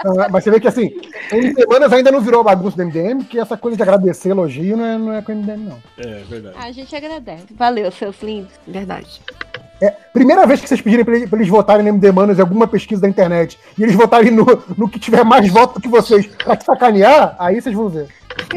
É- 0.05 0.29
mas 0.29 0.45
você 0.45 0.51
vê 0.51 0.61
que 0.61 0.69
assim, 0.69 0.91
MD 1.31 1.67
Manas 1.67 1.93
ainda 1.93 2.11
não 2.11 2.21
virou 2.21 2.43
bagunça 2.43 2.77
do 2.77 2.83
MDM, 2.83 3.25
que 3.25 3.39
essa 3.39 3.57
coisa 3.57 3.77
de 3.77 3.83
agradecer 3.83 4.31
elogio 4.31 4.77
não 4.77 4.85
é, 4.85 4.99
não 4.99 5.13
é 5.15 5.23
com 5.23 5.33
o 5.33 5.35
MDM, 5.35 5.69
não. 5.69 5.79
É, 5.99 6.23
verdade. 6.29 6.57
A 6.59 6.73
gente 6.73 6.95
agradece. 6.95 7.47
Valeu, 7.55 7.91
seus 7.91 8.21
lindos. 8.23 8.53
Verdade. 8.67 9.21
É, 9.81 9.91
primeira 10.13 10.47
vez 10.47 10.61
que 10.61 10.69
vocês 10.69 10.81
pedirem 10.81 11.05
pra 11.05 11.17
eles, 11.17 11.29
pra 11.29 11.37
eles 11.39 11.49
votarem 11.49 11.83
no 11.83 11.89
MD 11.89 12.13
Manos 12.13 12.39
em 12.39 12.41
alguma 12.41 12.69
pesquisa 12.69 13.03
da 13.03 13.09
internet 13.09 13.59
e 13.77 13.83
eles 13.83 13.97
votarem 13.97 14.31
no, 14.31 14.47
no 14.79 14.89
que 14.89 14.99
tiver 15.01 15.25
mais 15.25 15.49
votos 15.51 15.75
do 15.75 15.81
que 15.81 15.89
vocês 15.89 16.25
pra 16.27 16.55
te 16.55 16.65
sacanear, 16.65 17.35
aí 17.37 17.61
vocês 17.61 17.75
vão 17.75 17.89
ver. 17.89 18.07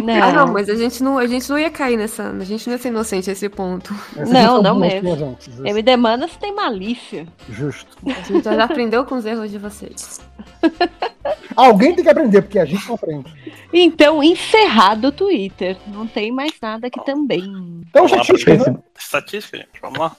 Não, 0.03 0.13
Ah, 0.23 0.31
não, 0.33 0.47
mas 0.53 0.69
a 0.69 0.75
gente 0.75 1.01
não, 1.01 1.17
a 1.17 1.25
gente 1.27 1.49
não 1.49 1.57
ia 1.57 1.69
cair 1.69 1.97
nessa. 1.97 2.29
A 2.29 2.43
gente 2.43 2.67
não 2.67 2.73
ia 2.75 2.81
ser 2.81 2.89
inocente 2.89 3.29
a 3.29 3.33
esse 3.33 3.47
ponto. 3.49 3.93
Vocês 4.13 4.29
Não, 4.29 4.55
são 4.55 4.63
não 4.63 4.79
mesmo. 4.79 5.03
minha 5.03 5.15
gente. 5.17 5.45
Justo. 5.51 5.65
MD 5.65 5.97
Manas 5.97 6.35
tem 6.37 6.53
malícia. 6.53 7.27
Justo. 7.49 7.97
A 8.05 8.21
gente 8.21 8.43
já 8.43 8.63
aprendeu 8.65 9.05
com 9.05 9.15
os 9.15 9.25
erros 9.25 9.49
de 9.51 9.57
vocês. 9.57 10.19
Alguém 11.55 11.95
tem 11.95 12.03
que 12.03 12.09
aprender, 12.09 12.41
porque 12.41 12.59
a 12.59 12.65
gente 12.65 12.85
não 12.87 12.95
aprende. 12.95 13.33
Então, 13.71 14.21
encerrado 14.23 15.05
o 15.07 15.11
Twitter. 15.11 15.77
Não 15.87 16.05
tem 16.05 16.31
mais 16.31 16.51
nada 16.61 16.87
aqui 16.87 17.03
também. 17.05 17.83
Então, 17.89 18.05
estatística, 18.05 18.53
né? 18.55 18.77
estatística, 18.97 19.57
gente. 19.57 19.69
Vamos 19.81 19.99
lá. 19.99 20.15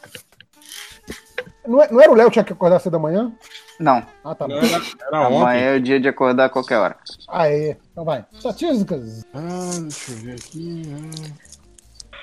não, 1.67 1.83
é- 1.83 1.93
não 1.93 2.01
era 2.01 2.10
o 2.10 2.15
Léo 2.15 2.26
que 2.28 2.35
tinha 2.35 2.44
que 2.44 2.52
acordar 2.52 2.78
cedo 2.81 2.93
da 2.93 2.99
manhã? 2.99 3.33
Não, 3.79 4.05
Ah, 4.25 4.35
tá 4.35 4.47
bom. 4.49 4.55
era, 4.55 4.67
era 4.67 5.29
ontem. 5.29 5.37
amanhã 5.37 5.61
é 5.61 5.77
o 5.77 5.81
dia 5.81 6.01
de 6.01 6.09
acordar 6.09 6.47
a 6.47 6.49
qualquer 6.49 6.79
hora. 6.79 6.97
Aê, 7.29 7.77
então 7.93 8.05
vai. 8.05 8.25
Estatísticas. 8.33 9.25
Ah, 9.35 9.71
deixa 9.83 10.13
eu 10.13 10.17
ver 10.19 10.35
aqui. 10.35 10.83
ah. 10.95 12.17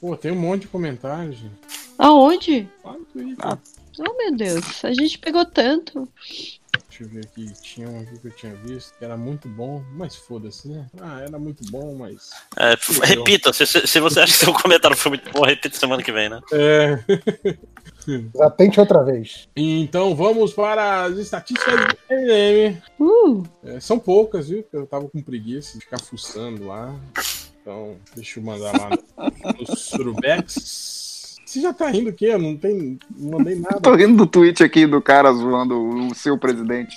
Pô, 0.00 0.16
tem 0.16 0.32
um 0.32 0.36
monte 0.36 0.62
de 0.62 0.68
comentários, 0.68 1.36
gente. 1.36 1.54
Aonde? 1.98 2.68
No 2.84 3.04
Twitter. 3.06 3.36
Ah. 3.46 3.58
Oh, 4.00 4.16
meu 4.16 4.34
Deus. 4.36 4.84
A 4.84 4.92
gente 4.92 5.18
pegou 5.18 5.44
tanto. 5.44 6.08
Deixa 6.88 7.04
eu 7.04 7.08
ver 7.08 7.24
aqui. 7.26 7.52
Tinha 7.62 7.88
um 7.88 8.00
aqui 8.00 8.18
que 8.18 8.26
eu 8.28 8.32
tinha 8.32 8.54
visto 8.56 8.92
que 8.98 9.04
era 9.04 9.16
muito 9.16 9.48
bom, 9.48 9.82
mas 9.92 10.16
foda-se, 10.16 10.68
né? 10.68 10.86
Ah, 11.00 11.20
era 11.20 11.38
muito 11.38 11.64
bom, 11.70 11.94
mas. 11.96 12.30
É, 12.56 12.74
repita, 13.06 13.52
se, 13.52 13.64
se 13.66 13.86
se 13.86 14.00
você 14.00 14.20
acha 14.20 14.32
que 14.32 14.38
seu 14.44 14.52
comentário 14.60 14.96
foi 14.96 15.10
muito 15.10 15.30
bom, 15.32 15.44
repita 15.44 15.76
semana 15.78 16.02
que 16.02 16.10
vem, 16.12 16.28
né? 16.28 16.40
É. 16.52 16.98
Atente 18.40 18.80
outra 18.80 19.02
vez. 19.02 19.48
Então 19.56 20.14
vamos 20.14 20.52
para 20.52 21.04
as 21.04 21.16
estatísticas 21.16 21.74
do 21.74 21.96
MDM. 22.10 22.82
Uh, 23.00 23.42
É, 23.64 23.80
são 23.80 23.98
poucas, 23.98 24.48
viu? 24.48 24.62
porque 24.62 24.76
Eu 24.76 24.86
tava 24.86 25.08
com 25.08 25.22
preguiça 25.22 25.78
de 25.78 25.84
ficar 25.84 26.00
fuçando 26.00 26.66
lá. 26.66 26.94
Então, 27.60 27.96
deixa 28.14 28.38
eu 28.38 28.44
mandar 28.44 28.72
lá 28.72 28.90
no, 28.90 29.60
no 29.60 29.76
Surubex. 29.76 31.36
Você 31.46 31.60
já 31.60 31.72
tá 31.72 31.88
rindo 31.88 32.10
o 32.10 32.12
quê? 32.12 32.26
Eu 32.26 32.38
não, 32.38 32.56
tem, 32.56 32.98
não 33.16 33.38
mandei 33.38 33.54
nada. 33.54 33.80
Tô 33.80 33.94
rindo 33.94 34.16
do 34.16 34.26
tweet 34.26 34.62
aqui 34.62 34.86
do 34.86 35.00
cara 35.00 35.32
zoando 35.32 36.08
o 36.08 36.14
seu 36.14 36.36
presidente. 36.38 36.96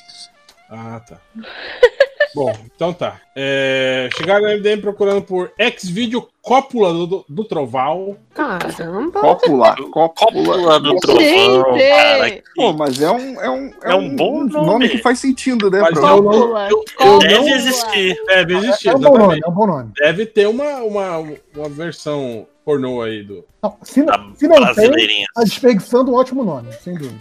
Ah, 0.70 1.00
tá. 1.08 1.22
Bom, 2.36 2.54
então 2.76 2.94
tá. 2.94 3.20
É, 3.36 4.10
chegaram 4.18 4.46
no 4.48 4.58
MDM 4.58 4.82
procurando 4.82 5.22
por 5.22 5.52
ex-vídeo 5.58 6.28
cópula 6.42 6.94
do, 6.94 7.08
do, 7.08 7.26
do 7.28 7.44
Troval. 7.44 8.18
Caramba. 8.34 9.20
Cópula. 9.20 9.76
Cópula. 9.92 10.80
Do 10.80 10.96
trovão, 10.98 11.22
Gente! 11.22 11.88
cara. 11.90 12.44
Pô, 12.56 12.74
mas 12.74 13.02
é 13.02 13.12
um, 13.12 13.42
é 13.42 13.50
um, 13.50 13.72
É 13.84 13.96
um 13.96 14.16
bom 14.16 14.44
nome. 14.46 14.90
que 14.90 14.98
faz 15.00 15.20
sentido, 15.20 15.70
né? 15.70 15.80
Mas 15.82 15.96
eu 15.98 16.02
não- 16.02 16.24
Cópula. 16.24 16.70
eu-. 16.70 17.20
Deve 17.20 17.50
existir. 17.52 18.16
Deve 18.28 18.56
existir, 18.58 18.90
É 18.90 18.96
um 18.96 19.00
bom 19.00 19.18
nome, 19.18 19.42
é 19.44 19.48
um 19.50 19.54
bom 19.54 19.68
nome. 19.68 19.92
Deve 20.00 20.26
ter 20.26 20.48
uma, 20.48 20.78
uma, 20.84 21.18
uma 21.56 21.70
versão 21.70 22.48
pornô 22.64 23.02
aí 23.02 23.24
do. 23.24 23.46
Não, 23.64 23.78
se, 23.82 24.02
não, 24.04 24.36
se 24.36 24.48
não 24.48 24.56
tem, 24.56 24.66
brasileirinha. 24.66 25.26
a 25.36 25.44
despedição 25.44 26.04
de 26.06 26.12
um 26.12 26.16
ótimo 26.16 26.44
nome, 26.44 26.72
sem 26.74 26.94
dúvida. 26.96 27.20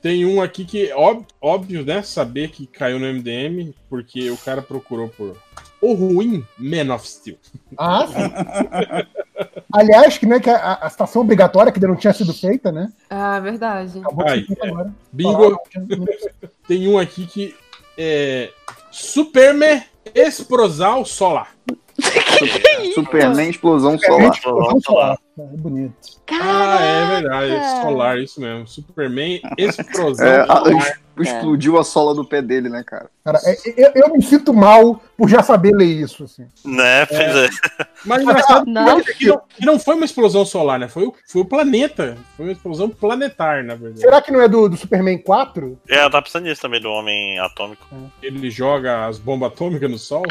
Tem 0.00 0.24
um 0.24 0.40
aqui 0.40 0.64
que, 0.64 0.92
ó- 0.92 1.20
óbvio, 1.40 1.84
né? 1.84 2.02
Saber 2.02 2.48
que 2.50 2.66
caiu 2.66 2.98
no 2.98 3.06
MDM, 3.06 3.57
porque 3.88 4.30
o 4.30 4.36
cara 4.36 4.60
procurou 4.62 5.08
por 5.08 5.36
o 5.80 5.92
ruim 5.94 6.44
Man 6.58 6.92
of 6.94 7.06
Steel. 7.08 7.36
Ah, 7.78 8.06
sim. 8.06 9.08
Aliás, 9.72 10.18
que, 10.18 10.26
né, 10.26 10.40
que 10.40 10.50
a, 10.50 10.74
a 10.74 10.90
citação 10.90 11.22
obrigatória 11.22 11.70
que 11.70 11.78
ainda 11.78 11.88
não 11.88 11.96
tinha 11.96 12.12
sido 12.12 12.32
feita, 12.34 12.72
né? 12.72 12.90
Ah, 13.10 13.38
verdade. 13.38 13.98
Acabou 14.00 14.24
de 14.24 14.30
Ai, 14.30 14.40
ser 14.40 14.46
feita 14.46 14.66
é. 14.66 14.70
agora. 14.70 14.94
Bingo. 15.12 15.60
Ah, 15.76 16.48
Tem 16.66 16.88
um 16.88 16.98
aqui 16.98 17.26
que 17.26 17.54
é 17.96 18.50
Superman 18.90 19.82
Explosal 20.14 21.04
Solar. 21.04 21.54
Superman 22.94 23.50
Explosão 23.50 23.94
É, 23.94 23.98
Solar. 23.98 24.40
Vamos 24.44 24.84
falar. 24.84 25.18
É 25.38 25.42
bonito. 25.56 25.94
Ah, 26.40 26.78
é 26.80 27.20
verdade. 27.20 27.82
Solar, 27.82 28.18
isso 28.18 28.40
mesmo. 28.40 28.66
Superman 28.66 29.40
Explosão 29.58 30.26
É, 30.26 30.40
a- 30.40 30.46
Solar. 30.46 31.00
explodiu 31.20 31.78
a 31.78 31.84
sola 31.84 32.14
do 32.14 32.24
pé 32.24 32.40
dele, 32.42 32.68
né, 32.68 32.82
cara? 32.84 33.10
Cara, 33.32 33.40
é- 33.44 33.56
eu, 33.76 33.90
eu 34.06 34.12
me 34.14 34.22
sinto 34.22 34.52
mal 34.54 35.00
por 35.16 35.28
já 35.28 35.42
saber 35.42 35.72
ler 35.74 35.84
isso. 35.86 36.24
Assim. 36.24 36.46
Né, 36.64 37.04
pois 37.06 37.20
é. 37.20 37.48
Mas 38.04 38.22
engraçado 38.22 38.64
Não. 38.66 39.02
que 39.02 39.26
não, 39.26 39.40
que 39.56 39.66
não 39.66 39.78
foi 39.78 39.94
uma 39.96 40.04
explosão 40.04 40.44
solar, 40.44 40.78
né? 40.78 40.88
Foi 40.88 41.04
o, 41.04 41.14
foi 41.26 41.42
o 41.42 41.44
planeta. 41.44 42.16
Foi 42.36 42.46
uma 42.46 42.52
explosão 42.52 42.88
planetar, 42.88 43.64
na 43.64 43.74
verdade. 43.74 44.00
Será 44.00 44.22
que 44.22 44.30
não 44.30 44.40
é 44.40 44.48
do, 44.48 44.68
do 44.68 44.76
Superman 44.76 45.18
4? 45.18 45.78
É, 45.88 46.04
eu 46.04 46.10
tava 46.10 46.22
pensando 46.22 46.44
nisso 46.44 46.62
também, 46.62 46.80
do 46.80 46.88
Homem 46.90 47.38
Atômico. 47.40 47.84
Ele 48.22 48.50
joga 48.50 49.06
as 49.06 49.18
bombas 49.18 49.52
atômicas 49.52 49.90
no 49.90 49.98
sol? 49.98 50.22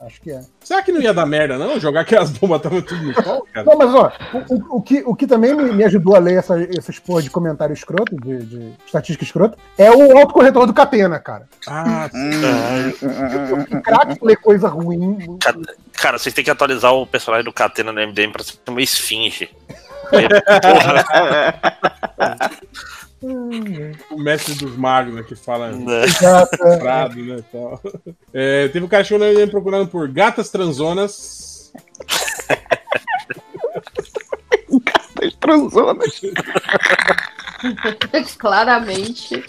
Acho 0.00 0.20
que 0.20 0.30
é. 0.30 0.40
Será 0.62 0.82
que 0.82 0.92
não 0.92 1.00
ia 1.00 1.12
dar 1.12 1.26
merda, 1.26 1.58
não? 1.58 1.80
Jogar 1.80 2.02
aquelas 2.02 2.30
bombas 2.30 2.60
atômicas 2.60 2.88
tudo 2.90 3.02
no 3.04 3.22
sol, 3.22 3.46
cara? 3.52 3.66
Não, 3.66 3.76
mas 3.76 3.94
ó, 3.94 4.12
o, 4.32 4.54
o- 4.54 4.76
o 4.78 4.82
que, 4.82 5.02
o 5.04 5.14
que 5.14 5.26
também 5.26 5.54
me, 5.54 5.72
me 5.72 5.84
ajudou 5.84 6.14
a 6.14 6.18
ler 6.18 6.38
essa, 6.38 6.54
essas 6.76 6.98
porra 6.98 7.22
de 7.22 7.30
comentário 7.30 7.72
escroto, 7.72 8.14
de, 8.16 8.38
de 8.44 8.72
estatística 8.86 9.24
escrota, 9.24 9.58
é 9.76 9.90
o 9.90 10.16
autocorretor 10.18 10.66
do 10.66 10.74
Catena, 10.74 11.18
cara. 11.18 11.48
Ah, 11.66 12.08
O 13.70 13.82
craque 13.82 14.18
lê 14.22 14.36
coisa 14.36 14.68
ruim. 14.68 15.38
Ca- 15.40 15.54
Cara, 15.94 16.18
vocês 16.18 16.34
têm 16.34 16.42
que 16.44 16.50
atualizar 16.50 16.94
o 16.94 17.06
personagem 17.06 17.44
do 17.44 17.52
Catena 17.52 17.92
no 17.92 18.00
MDM 18.00 18.32
pra 18.32 18.42
ser 18.42 18.54
uma 18.68 18.80
esfinge. 18.82 19.50
o 24.10 24.18
mestre 24.18 24.54
dos 24.54 24.76
magos, 24.76 25.14
né? 25.14 25.22
Que 25.22 25.36
fala 25.36 25.70
Né? 25.72 26.04
Exato, 26.04 26.56
é. 26.66 26.78
frado, 26.80 27.16
né? 27.22 27.44
Tal. 27.52 27.80
É, 28.32 28.68
teve 28.68 28.84
um 28.84 28.88
ali 29.24 29.46
procurando 29.46 29.88
por 29.88 30.08
gatas 30.08 30.48
transonas. 30.50 31.72
Transonas. 35.38 36.20
Claramente 38.38 39.44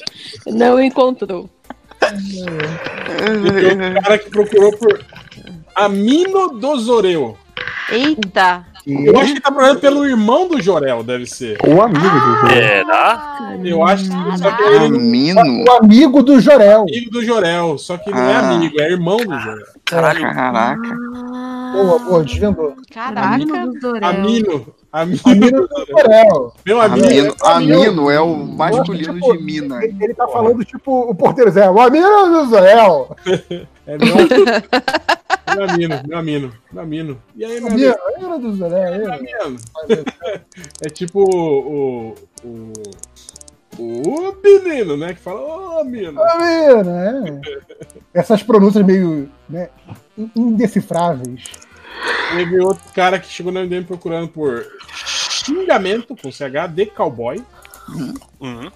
não 0.45 0.81
encontrou. 0.81 1.49
Um 2.13 4.01
cara 4.01 4.17
que 4.17 4.29
procurou 4.29 4.77
por 4.77 5.01
aminodozoreu. 5.75 7.37
Eita! 7.91 8.65
Eu 8.87 9.19
acho 9.19 9.35
que 9.35 9.41
tá 9.41 9.51
procurando 9.51 9.79
pelo 9.79 10.07
irmão 10.07 10.47
do 10.47 10.59
Jorel, 10.59 11.03
deve 11.03 11.27
ser. 11.27 11.57
O 11.67 11.81
amigo 11.81 11.99
do 12.03 12.49
Será? 12.49 13.55
Eu 13.63 13.85
acho 13.85 14.05
que 14.05 14.37
só 14.37 14.51
que 14.51 14.63
ele 14.63 14.89
não 14.89 14.97
Amino. 14.97 15.41
O 15.41 15.71
amigo 15.73 16.23
do 16.23 16.39
Jorel. 16.39 16.85
é 16.89 16.97
amigo 16.97 17.11
do 17.11 17.23
Jorel, 17.23 17.77
só 17.77 17.97
que 17.97 18.09
não 18.09 18.17
é 18.17 18.33
Ah. 18.35 18.49
amigo, 18.49 18.81
é 18.81 18.91
irmão 18.91 19.17
do 19.17 19.39
Jorel. 19.39 19.65
Caralho. 19.85 20.21
Caraca. 20.21 20.95
Boa, 21.73 21.99
boa, 21.99 22.23
desvendou. 22.23 22.75
Caraca. 22.91 23.43
Amigo 24.01 24.73
Amino. 24.91 25.67
Do 25.67 25.85
Jorel. 25.89 26.53
Meu 26.65 26.81
amigo. 26.81 27.05
Amino, 27.05 27.35
é 27.43 27.53
amigo. 27.53 27.75
amino 27.81 28.11
é 28.11 28.19
o 28.19 28.35
masculino 28.35 29.13
Tipo, 29.13 29.37
de 29.37 29.43
mina. 29.43 29.83
Ele, 29.83 29.95
ele 30.03 30.13
tá 30.13 30.27
falando 30.27 30.63
tipo 30.65 31.09
o 31.09 31.15
porteiro 31.15 31.49
Zé, 31.51 31.69
o 31.69 31.79
amigo 31.79 32.05
do 32.07 32.49
Jorel. 32.49 33.15
É 33.87 33.97
meu, 33.97 34.15
meu 35.55 35.69
amino, 35.69 36.01
meu 36.07 36.17
amino, 36.17 36.53
meu 36.71 36.83
amino. 36.83 37.21
E 37.35 37.45
aí, 37.45 37.59
meu 37.61 37.71
Amigo, 37.71 37.89
amigo? 37.89 38.33
amigo 38.33 38.57
do 38.57 38.65
amigo. 38.65 39.11
amino. 39.11 39.59
É 40.81 40.89
tipo 40.89 41.23
o. 41.23 42.15
O. 42.43 42.73
O, 43.79 43.83
o 44.29 44.35
menino, 44.43 44.97
né? 44.97 45.13
Que 45.13 45.21
fala, 45.21 45.39
ô 45.39 45.83
menino. 45.85 46.21
Amigo, 46.21 46.83
né? 46.83 47.41
Essas 48.13 48.43
pronúncias 48.43 48.85
meio 48.85 49.29
né, 49.49 49.69
in- 50.17 50.29
indecifráveis. 50.35 51.45
Teve 52.35 52.59
outro 52.61 52.83
cara 52.93 53.19
que 53.19 53.27
chegou 53.27 53.51
na 53.51 53.61
MDM 53.63 53.83
procurando 53.85 54.27
por 54.29 54.65
xingamento 55.43 56.15
com 56.15 56.31
CH 56.31 56.67
de 56.73 56.85
cowboy. 56.85 57.43
Uhum. 58.39 58.71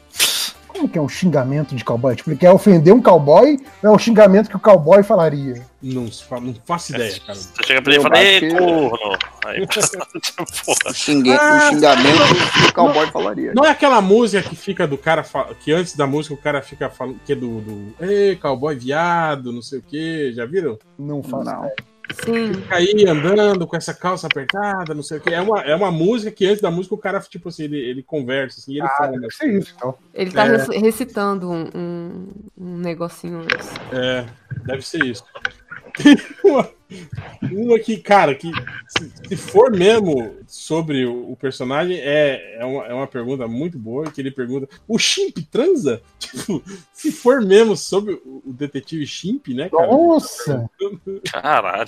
Como 0.67 0.89
que 0.89 0.97
é 0.99 1.01
um 1.01 1.07
xingamento 1.07 1.73
de 1.73 1.85
cowboy? 1.85 2.17
Tipo, 2.17 2.31
ele 2.31 2.37
quer 2.37 2.51
ofender 2.51 2.93
um 2.93 3.01
cowboy 3.01 3.57
ou 3.81 3.89
é 3.89 3.93
um 3.93 3.97
xingamento 3.97 4.49
que 4.49 4.57
o 4.57 4.59
cowboy 4.59 5.01
falaria? 5.03 5.65
Não, 5.81 6.03
não 6.41 6.55
faço 6.65 6.93
ideia, 6.93 7.17
cara. 7.25 7.39
Você 7.39 7.63
chega 7.63 7.81
pra 7.81 7.93
ele 7.93 8.01
e 8.01 8.03
fala, 8.03 8.21
ei, 8.21 8.49
corno. 8.51 9.17
Aí, 9.45 9.65
porra. 10.65 10.93
Xingue- 10.93 11.29
o 11.31 11.39
Ah. 11.39 11.69
xingamento 11.69 12.17
que 12.51 12.67
o 12.69 12.73
cowboy 12.73 13.07
falaria. 13.07 13.53
Não 13.55 13.63
é 13.63 13.69
aquela 13.69 14.01
música 14.01 14.43
que 14.49 14.55
fica 14.55 14.85
do 14.85 14.97
cara 14.97 15.23
que 15.61 15.71
antes 15.71 15.95
da 15.95 16.05
música 16.05 16.33
o 16.35 16.37
cara 16.37 16.61
fica 16.61 16.89
falando 16.89 17.21
que 17.25 17.31
é 17.31 17.35
do, 17.37 17.61
do 17.61 17.95
Ei, 18.01 18.35
cowboy 18.35 18.75
viado, 18.75 19.53
não 19.53 19.61
sei 19.61 19.79
o 19.79 19.81
que, 19.81 20.33
já 20.33 20.45
viram? 20.45 20.77
Não 20.99 21.23
faço 21.23 21.45
Não. 21.45 21.59
ideia. 21.59 21.75
Sim. 22.23 22.53
Fica 22.53 22.75
aí 22.75 23.05
andando 23.07 23.65
com 23.67 23.75
essa 23.75 23.93
calça 23.93 24.27
apertada, 24.27 24.93
não 24.93 25.03
sei 25.03 25.17
o 25.17 25.21
que. 25.21 25.33
É 25.33 25.41
uma, 25.41 25.61
é 25.61 25.75
uma 25.75 25.91
música 25.91 26.31
que 26.31 26.45
antes 26.45 26.61
da 26.61 26.69
música 26.71 26.95
o 26.95 26.97
cara, 26.97 27.19
tipo 27.21 27.49
assim, 27.49 27.63
ele, 27.63 27.77
ele 27.77 28.03
conversa, 28.03 28.59
assim, 28.59 28.73
ele 28.73 28.81
Ah, 28.83 28.89
fala. 28.97 29.11
deve 29.13 29.25
umas 29.25 29.35
ser 29.37 29.57
isso, 29.59 29.73
então. 29.75 29.95
Ele 30.13 30.31
tá 30.31 30.45
É. 30.45 30.57
rec- 30.57 30.81
recitando 30.81 31.49
um, 31.51 31.69
um, 31.75 32.27
um 32.57 32.77
negocinho 32.77 33.39
antes. 33.39 33.69
É, 33.91 34.25
deve 34.65 34.81
ser 34.85 35.03
isso. 35.03 35.23
Tem 35.97 36.15
uma, 36.43 36.69
uma 37.51 37.79
que, 37.79 37.97
cara, 37.97 38.35
que 38.35 38.51
se, 38.87 39.11
se 39.27 39.35
for 39.35 39.71
mesmo 39.71 40.35
sobre 40.47 41.05
o, 41.05 41.31
o 41.31 41.35
personagem, 41.35 41.97
é, 41.99 42.57
é, 42.59 42.65
uma, 42.65 42.85
é 42.85 42.93
uma 42.93 43.07
pergunta 43.07 43.47
muito 43.47 43.77
boa, 43.79 44.11
que 44.11 44.21
ele 44.21 44.31
pergunta, 44.31 44.67
o 44.87 44.97
Chimp 44.97 45.37
transa? 45.49 46.01
Tipo, 46.19 46.61
se 46.91 47.11
for 47.11 47.41
mesmo 47.41 47.77
sobre 47.77 48.13
o, 48.13 48.41
o 48.45 48.53
detetive 48.53 49.05
Chimp, 49.05 49.47
né, 49.49 49.69
cara? 49.69 49.87
Nossa! 49.87 50.69
Caralho. 51.31 51.85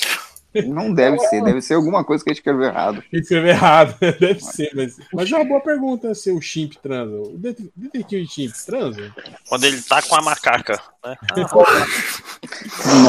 Não 0.63 0.93
deve 0.93 1.19
ser, 1.19 1.43
deve 1.43 1.61
ser 1.61 1.73
alguma 1.75 2.03
coisa 2.03 2.23
que 2.23 2.29
ele 2.29 2.37
escreveu 2.37 2.63
errado. 2.63 3.03
Escreveu 3.11 3.49
errado, 3.49 3.95
deve 3.99 4.39
ser, 4.39 4.71
mas, 4.73 4.97
mas 5.13 5.31
é 5.31 5.35
uma 5.35 5.45
boa 5.45 5.59
pergunta 5.61 6.13
se 6.15 6.31
o 6.31 6.41
Chimp 6.41 6.73
transa. 6.81 7.15
O 7.15 7.37
det- 7.37 7.69
detetive 7.75 8.27
Chimp 8.27 8.53
transa? 8.65 9.13
Quando 9.47 9.63
ele 9.65 9.81
tá 9.81 10.01
com 10.01 10.15
a 10.15 10.21
macaca, 10.21 10.79
né? 11.05 11.15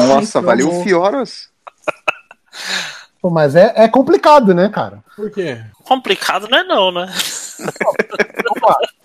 Nossa, 0.07 0.41
valeu 0.41 0.69
o 0.69 0.83
Fioras. 0.83 1.49
Pô, 3.21 3.29
mas 3.29 3.55
é, 3.55 3.73
é 3.75 3.87
complicado, 3.87 4.53
né, 4.53 4.69
cara? 4.69 5.03
Por 5.15 5.29
quê? 5.29 5.61
Complicado 5.83 6.47
não 6.49 6.57
é 6.57 6.63
não, 6.63 6.91
né? 6.91 7.07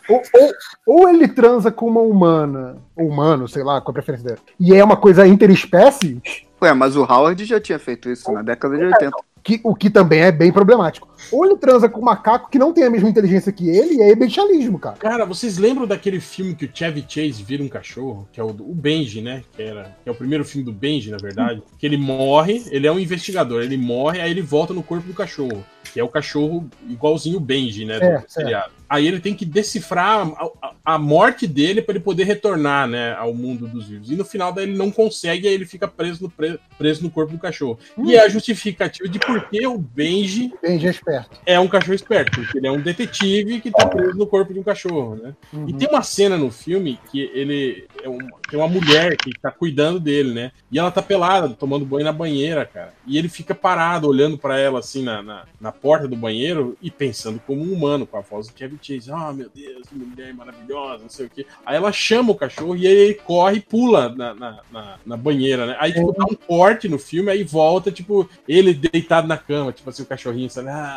Ou, 0.08 0.22
ou, 0.34 0.52
ou 0.86 1.08
ele 1.08 1.26
transa 1.28 1.70
com 1.70 1.86
uma 1.86 2.00
humana, 2.00 2.76
ou 2.96 3.08
humano, 3.08 3.48
sei 3.48 3.62
lá, 3.62 3.80
com 3.80 3.90
a 3.90 3.94
preferência 3.94 4.28
dele, 4.28 4.40
e 4.60 4.74
é 4.74 4.84
uma 4.84 4.96
coisa 4.96 5.26
interespécie, 5.26 6.20
Ué, 6.64 6.72
mas 6.72 6.96
o 6.96 7.02
Howard 7.02 7.44
já 7.44 7.60
tinha 7.60 7.78
feito 7.78 8.08
isso 8.08 8.32
na 8.32 8.40
década 8.40 8.76
de 8.76 8.84
80. 8.84 9.12
que, 9.42 9.60
o 9.62 9.74
que 9.74 9.90
também 9.90 10.22
é 10.22 10.32
bem 10.32 10.50
problemático. 10.50 11.06
Ou 11.32 11.44
ele 11.44 11.56
transa 11.56 11.88
com 11.88 12.00
um 12.00 12.04
macaco 12.04 12.50
que 12.50 12.58
não 12.58 12.72
tem 12.72 12.84
a 12.84 12.90
mesma 12.90 13.08
inteligência 13.08 13.52
que 13.52 13.68
ele, 13.68 13.94
e 13.96 14.02
aí 14.02 14.10
é 14.10 14.14
bestialismo, 14.14 14.78
cara. 14.78 14.96
Cara, 14.96 15.24
vocês 15.24 15.58
lembram 15.58 15.86
daquele 15.86 16.20
filme 16.20 16.54
que 16.54 16.64
o 16.66 16.70
Chevy 16.72 17.04
Chase 17.08 17.42
vira 17.42 17.62
um 17.62 17.68
cachorro? 17.68 18.28
Que 18.32 18.40
é 18.40 18.42
o, 18.44 18.48
o 18.48 18.74
Benji, 18.74 19.20
né? 19.20 19.42
Que, 19.56 19.62
era, 19.62 19.96
que 20.02 20.08
é 20.08 20.12
o 20.12 20.14
primeiro 20.14 20.44
filme 20.44 20.64
do 20.64 20.72
Benji, 20.72 21.10
na 21.10 21.16
verdade. 21.18 21.62
Que 21.78 21.86
ele 21.86 21.96
morre, 21.96 22.62
ele 22.70 22.86
é 22.86 22.92
um 22.92 22.98
investigador, 22.98 23.62
ele 23.62 23.76
morre, 23.76 24.20
aí 24.20 24.30
ele 24.30 24.42
volta 24.42 24.72
no 24.74 24.82
corpo 24.82 25.06
do 25.06 25.14
cachorro. 25.14 25.64
Que 25.92 26.00
é 26.00 26.04
o 26.04 26.08
cachorro 26.08 26.68
igualzinho 26.88 27.36
o 27.36 27.40
Benji, 27.40 27.84
né? 27.84 27.98
Do 28.00 28.04
É, 28.04 28.24
seriado. 28.26 28.72
Aí 28.88 29.06
ele 29.06 29.20
tem 29.20 29.34
que 29.34 29.44
decifrar 29.44 30.26
a, 30.26 30.44
a- 30.62 30.72
a 30.94 30.98
morte 30.98 31.46
dele 31.46 31.80
para 31.80 31.94
ele 31.94 32.04
poder 32.04 32.24
retornar, 32.24 32.86
né, 32.86 33.14
ao 33.14 33.32
mundo 33.32 33.66
dos 33.66 33.86
vivos. 33.88 34.10
E 34.10 34.14
no 34.16 34.24
final 34.24 34.52
daí 34.52 34.64
ele 34.64 34.76
não 34.76 34.90
consegue, 34.90 35.48
aí 35.48 35.54
ele 35.54 35.64
fica 35.66 35.86
preso 35.88 36.22
no, 36.24 36.30
pre- 36.30 36.58
preso 36.76 37.02
no 37.02 37.10
corpo 37.10 37.32
do 37.32 37.38
cachorro. 37.38 37.78
E 38.04 38.14
é 38.14 38.24
a 38.24 38.28
justificativa 38.28 39.08
de 39.08 39.18
por 39.18 39.48
que 39.48 39.66
o 39.66 39.78
Benji 39.78 40.52
Benji 40.62 40.86
é 40.86 40.90
esperto. 40.90 41.13
É 41.46 41.58
um 41.60 41.68
cachorro 41.68 41.94
esperto, 41.94 42.40
porque 42.40 42.58
ele 42.58 42.66
é 42.66 42.70
um 42.70 42.80
detetive 42.80 43.60
que 43.60 43.70
tá 43.70 43.86
preso 43.86 44.16
no 44.16 44.26
corpo 44.26 44.52
de 44.52 44.60
um 44.60 44.62
cachorro, 44.62 45.16
né? 45.16 45.34
Uhum. 45.52 45.68
E 45.68 45.72
tem 45.72 45.88
uma 45.88 46.02
cena 46.02 46.36
no 46.36 46.50
filme 46.50 46.98
que 47.10 47.30
ele 47.34 47.86
é 48.02 48.08
um, 48.08 48.18
tem 48.48 48.58
uma 48.58 48.68
mulher 48.68 49.16
que 49.16 49.30
tá 49.40 49.50
cuidando 49.50 49.98
dele, 49.98 50.32
né? 50.32 50.52
E 50.70 50.78
ela 50.78 50.90
tá 50.90 51.02
pelada, 51.02 51.48
tomando 51.50 51.84
banho 51.84 52.04
na 52.04 52.12
banheira, 52.12 52.64
cara. 52.64 52.92
E 53.06 53.18
ele 53.18 53.28
fica 53.28 53.54
parado, 53.54 54.08
olhando 54.08 54.38
pra 54.38 54.58
ela 54.58 54.78
assim 54.78 55.02
na, 55.02 55.22
na, 55.22 55.44
na 55.60 55.72
porta 55.72 56.06
do 56.06 56.16
banheiro 56.16 56.76
e 56.80 56.90
pensando 56.90 57.40
como 57.46 57.62
um 57.62 57.72
humano, 57.72 58.06
com 58.06 58.16
a 58.16 58.20
voz 58.20 58.46
do 58.46 58.52
Kevin 58.52 58.78
Chase. 58.80 59.10
Ah, 59.10 59.32
meu 59.32 59.50
Deus, 59.54 59.88
que 59.88 59.94
mulher 59.94 60.32
maravilhosa, 60.34 61.02
não 61.02 61.10
sei 61.10 61.26
o 61.26 61.30
quê. 61.30 61.46
Aí 61.64 61.76
ela 61.76 61.92
chama 61.92 62.32
o 62.32 62.36
cachorro 62.36 62.76
e 62.76 62.86
ele 62.86 63.14
corre 63.14 63.58
e 63.58 63.60
pula 63.60 64.08
na, 64.10 64.34
na, 64.34 64.60
na, 64.70 64.98
na 65.04 65.16
banheira, 65.16 65.66
né? 65.66 65.76
Aí, 65.78 65.92
tipo, 65.92 66.12
dá 66.12 66.24
um 66.24 66.34
corte 66.34 66.88
no 66.88 66.98
filme, 66.98 67.30
aí 67.30 67.42
volta, 67.42 67.90
tipo, 67.90 68.28
ele 68.46 68.74
deitado 68.74 69.26
na 69.26 69.36
cama, 69.36 69.72
tipo 69.72 69.88
assim, 69.90 70.02
o 70.02 70.06
cachorrinho, 70.06 70.50
sabe? 70.50 70.68
Ah, 70.68 70.93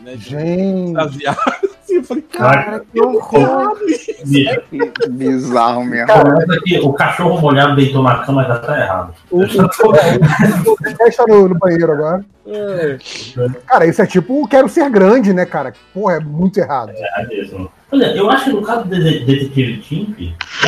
né? 0.00 0.16
Gente. 0.16 0.94
eu 1.88 2.04
falei, 2.04 2.22
Cara, 2.22 2.80
que 2.80 3.00
horror. 3.00 3.76
Que 3.78 5.08
bizarro 5.08 5.84
mesmo. 5.84 6.12
aqui, 6.12 6.78
o 6.78 6.92
cachorro 6.92 7.40
molhado 7.40 7.76
deitou 7.76 8.02
na 8.02 8.18
cama 8.24 8.44
já 8.44 8.58
tá 8.58 8.78
errado. 8.78 9.14
O, 9.30 9.40
o, 9.40 9.44
o 9.44 11.08
está 11.08 11.24
no, 11.26 11.48
no 11.48 11.58
banheiro 11.58 11.92
agora. 11.92 12.24
É, 12.46 12.98
Cara, 13.66 13.86
isso 13.86 14.00
é 14.02 14.06
tipo 14.06 14.42
o 14.42 14.48
quero 14.48 14.68
ser 14.68 14.88
grande, 14.90 15.32
né, 15.32 15.44
cara? 15.46 15.72
Porra, 15.92 16.16
é 16.16 16.20
muito 16.20 16.58
errado. 16.58 16.92
É 16.94 17.26
mesmo. 17.26 17.70
Olha, 17.92 18.06
eu 18.16 18.28
acho 18.28 18.44
que 18.46 18.50
no 18.50 18.62
caso 18.62 18.84
do 18.84 18.96
de- 18.96 19.24
Detetive 19.24 19.80
Chimp, 19.82 20.18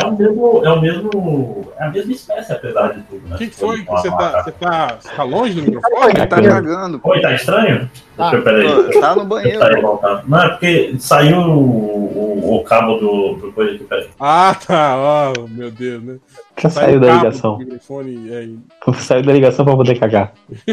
é 0.01 0.05
o 0.05 0.15
mesmo. 0.17 0.61
É 0.65 0.69
o 0.71 0.81
mesmo. 0.81 1.71
É 1.77 1.83
a 1.83 1.89
mesma 1.89 2.11
espécie, 2.13 2.53
apesar 2.53 2.93
de 2.93 3.01
tudo, 3.03 3.27
né? 3.27 3.35
o 3.35 3.37
que, 3.37 3.47
que 3.47 3.55
foi? 3.57 3.83
que 3.83 3.91
Você 3.91 4.09
tá, 4.09 4.41
você, 4.43 4.51
tá, 4.53 4.97
você 4.99 5.09
tá 5.09 5.23
longe 5.23 5.53
do 5.53 5.59
Ele 5.59 5.75
microfone? 5.75 6.13
tá 6.27 6.41
cagando. 6.41 6.99
pô. 6.99 7.09
Oi, 7.11 7.21
tá 7.21 7.33
estranho? 7.33 7.89
Ah, 8.17 8.21
Deixa 8.31 8.35
eu, 8.37 8.41
peraí. 8.43 8.99
Tá 9.01 9.15
no 9.15 9.25
banheiro. 9.25 9.59
Não, 10.27 10.41
é 10.41 10.49
porque 10.49 10.95
saiu 10.97 11.37
o, 11.39 12.41
o, 12.45 12.55
o 12.55 12.63
cabo 12.63 12.95
do, 12.97 13.33
do 13.35 13.51
coisa 13.51 13.75
aqui, 13.75 13.83
peraí. 13.83 14.07
Ah, 14.17 14.55
tá. 14.65 14.95
Ó, 14.97 15.33
meu 15.49 15.69
Deus, 15.71 16.01
né? 16.01 16.15
Já 16.61 16.69
Sai 16.69 16.85
saiu 16.85 16.99
da 16.99 17.15
ligação. 17.15 17.57
microfone, 17.57 18.29
é, 18.31 18.49
Saiu 18.99 19.23
da 19.23 19.33
ligação 19.33 19.65
pra 19.65 19.75
poder 19.75 19.99
cagar. 19.99 20.33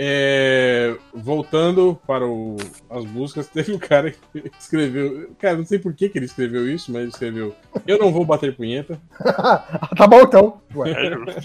É, 0.00 0.94
voltando 1.12 1.98
para 2.06 2.24
o- 2.24 2.56
as 2.88 3.04
músicas, 3.04 3.48
teve 3.52 3.72
um 3.74 3.78
cara 3.78 4.12
que 4.12 4.44
escreveu. 4.58 5.30
Cara, 5.40 5.56
não 5.56 5.64
sei 5.64 5.78
por 5.80 5.92
que, 5.92 6.08
que 6.08 6.16
ele 6.18 6.26
escreveu 6.26 6.68
isso, 6.72 6.92
mas 6.92 7.02
ele 7.02 7.10
escreveu. 7.10 7.54
Eu 7.84 7.98
não 7.98 8.12
vou 8.12 8.24
bater 8.24 8.54
punheta. 8.54 9.00
tá 9.18 10.06
bom 10.08 10.20
então. 10.20 10.60
Ué. 10.76 10.90
É 10.92 11.40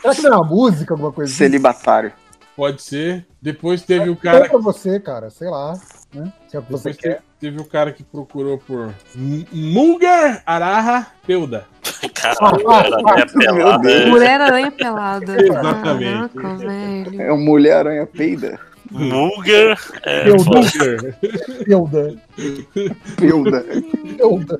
Será 0.00 0.14
que 0.14 0.22
não 0.22 0.32
é 0.32 0.36
uma 0.36 0.44
música, 0.44 0.94
alguma 0.94 1.10
coisa 1.10 1.32
assim? 1.32 1.38
celibatário. 1.44 2.12
Pode 2.54 2.80
ser. 2.80 3.26
Depois 3.42 3.82
teve 3.82 4.08
o 4.08 4.16
Cara... 4.16 4.38
cara. 4.38 4.50
pra 4.50 4.58
você, 4.60 5.00
cara, 5.00 5.28
sei 5.30 5.48
lá. 5.48 5.72
Né? 6.14 6.32
Se 6.48 6.56
é 6.56 6.60
o 6.60 6.62
que 6.62 6.70
você 6.72 6.90
Depois 6.90 6.96
quer. 6.96 7.08
teve, 7.16 7.22
teve 7.40 7.60
o 7.60 7.64
cara 7.64 7.92
que 7.92 8.02
procurou 8.04 8.58
por 8.58 8.94
Mulgar 9.52 10.42
Araha 10.46 11.08
Peuda. 11.26 11.66
Caralho, 12.14 12.70
era 12.70 13.02
minha 13.02 13.26
Meu 13.34 13.54
pelada. 13.54 13.88
Deus. 13.88 14.10
Mulher 14.10 14.40
aranha 14.40 14.70
pelada. 14.70 15.42
Exatamente. 15.42 16.28
Caraca, 16.34 16.54
velho. 16.56 17.22
É 17.22 17.32
o 17.32 17.36
Mulher-Aranha 17.36 18.06
peida. 18.06 18.58
Mulger. 18.90 19.78
É, 20.04 20.30
Eu 20.30 20.38
foda. 20.38 20.60
Peuda. 23.16 23.60
Peuda. 23.60 23.64
Peuda. 24.16 24.58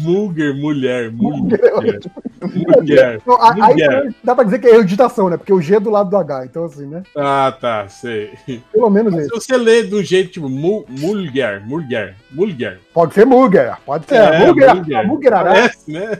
Mulgar, 0.00 0.54
mulher, 0.54 1.10
mulher. 1.12 2.00
Mulher. 2.42 3.20
Então, 3.22 3.34
a- 3.40 3.52
aí 3.66 3.72
Mulher. 3.74 4.14
dá 4.24 4.34
pra 4.34 4.44
dizer 4.44 4.58
que 4.58 4.66
é 4.66 4.82
digitação, 4.82 5.28
né? 5.28 5.36
Porque 5.36 5.52
o 5.52 5.60
G 5.60 5.76
é 5.76 5.80
do 5.80 5.90
lado 5.90 6.10
do 6.10 6.16
H, 6.16 6.44
então 6.46 6.64
assim, 6.64 6.86
né? 6.86 7.02
Ah, 7.16 7.54
tá, 7.60 7.86
sei. 7.88 8.30
Pelo 8.72 8.90
menos 8.90 9.14
Se 9.14 9.20
isso. 9.22 9.30
você 9.34 9.56
lê 9.56 9.82
do 9.82 10.02
jeito 10.02 10.30
tipo 10.32 10.48
mu- 10.48 10.84
mulher, 10.88 11.60
mulher, 11.66 12.16
mulher. 12.30 12.78
Pode 12.94 13.14
ser 13.14 13.24
Muger, 13.26 13.76
pode 13.84 14.06
ser. 14.06 14.16
É, 14.16 14.46
Muger, 14.46 14.74
Muger. 14.76 15.06
Mugerará. 15.06 15.50
Parece, 15.52 15.90
né? 15.92 16.18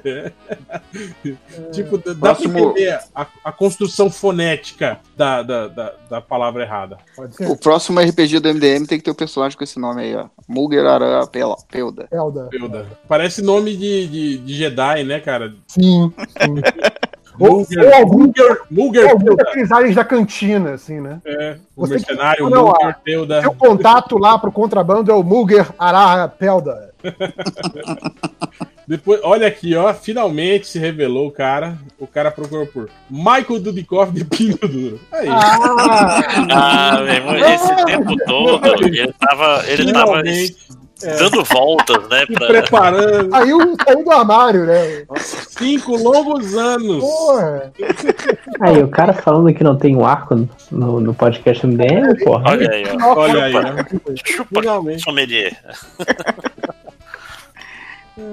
tipo, 1.73 1.99
dá 1.99 2.15
Próximo- 2.15 2.52
pra 2.52 2.62
entender 2.83 2.99
a, 3.15 3.27
a 3.44 3.52
construção 3.52 4.10
fonética 4.10 4.99
da, 5.17 5.43
da, 5.43 5.69
da, 5.69 5.94
da 6.09 6.20
palavra 6.20 6.62
errada. 6.62 6.99
Pode 7.17 7.35
ser. 7.36 7.49
O 7.51 7.57
próximo 7.57 7.99
RPG 8.01 8.41
do 8.41 8.49
MDM 8.55 8.86
tem 8.86 8.99
que 8.99 9.05
ter 9.05 9.10
o 9.10 9.15
personagem 9.15 9.57
com 9.57 9.65
esse 9.65 9.78
nome 9.81 10.02
aí, 10.02 10.15
ó. 10.15 10.26
Mulgerará 10.49 11.26
Pel- 11.26 11.57
Pelda. 11.70 12.07
Zelda. 12.12 12.49
Pelda. 12.50 12.86
Parece 13.09 13.42
nome 13.42 13.76
de, 13.76 14.07
de, 14.07 14.39
de 14.39 14.55
Jedi, 14.55 15.05
né, 15.05 15.18
cara? 15.20 15.55
Sim, 15.67 16.12
sim. 16.28 16.55
Ou, 17.39 17.59
Mulger, 17.60 17.86
ou 17.86 17.94
algum, 17.94 18.18
Mulger, 18.18 18.50
ou 18.50 18.59
Mulger 18.70 19.09
algum 19.09 19.25
Pelda. 19.25 19.44
daqueles 19.44 19.73
aliens 19.73 19.94
da 19.94 20.05
cantina, 20.05 20.73
assim, 20.75 21.00
né? 21.00 21.23
É, 21.25 21.57
o 21.75 21.86
Você- 21.86 21.94
mercenário 21.94 22.50
Não, 22.50 22.65
Mulger 22.67 22.89
a- 22.89 22.92
Pelda. 22.92 23.41
Seu 23.41 23.55
contato 23.55 24.18
lá 24.18 24.39
pro 24.39 24.52
contrabando 24.52 25.10
é 25.10 25.15
o 25.15 25.23
Muger 25.23 25.67
Araha 25.78 26.28
Pelda. 26.28 26.92
Depois, 28.91 29.20
olha 29.23 29.47
aqui, 29.47 29.77
ó. 29.77 29.94
Finalmente 29.94 30.67
se 30.67 30.77
revelou 30.77 31.28
o 31.28 31.31
cara. 31.31 31.78
O 31.97 32.09
cara 32.09 32.28
procurou 32.33 32.67
por 32.67 32.91
Michael 33.09 33.60
Dudikoff 33.60 34.10
de 34.10 34.25
Pinho 34.25 34.59
Duro. 34.59 34.99
Aí. 35.12 35.28
Ah, 35.28 36.20
Ah, 36.51 37.01
meu 37.01 37.15
irmão, 37.15 37.36
esse 37.36 37.85
tempo 37.85 38.17
todo 38.27 38.85
ele 38.85 39.12
tava, 39.12 39.62
ele 39.69 39.93
tava 39.93 40.23
é, 40.28 41.17
dando 41.19 41.44
voltas, 41.44 42.09
né? 42.09 42.27
se 42.27 42.33
Pra... 42.33 42.47
preparando. 42.49 43.31
saiu, 43.31 43.77
saiu 43.86 44.05
do 44.05 44.10
armário, 44.10 44.67
né? 44.67 45.05
Cinco 45.19 45.97
longos 45.97 46.52
anos. 46.57 46.99
Porra. 46.99 47.73
Aí, 48.60 48.83
o 48.83 48.89
cara 48.89 49.12
falando 49.12 49.55
que 49.55 49.62
não 49.62 49.77
tem 49.77 49.94
um 49.94 50.05
arco 50.05 50.49
no, 50.69 51.01
no 51.01 51.15
podcast 51.15 51.65
MDM, 51.65 52.25
porra. 52.25 52.51
Olha 52.51 52.70
aí, 52.70 52.85
ó. 53.01 53.15
Olha 53.20 53.44
aí, 53.44 53.52
né? 53.55 53.86
Chupa, 54.27 54.60
Finalmente. 54.60 55.02
sommelier. 55.05 55.57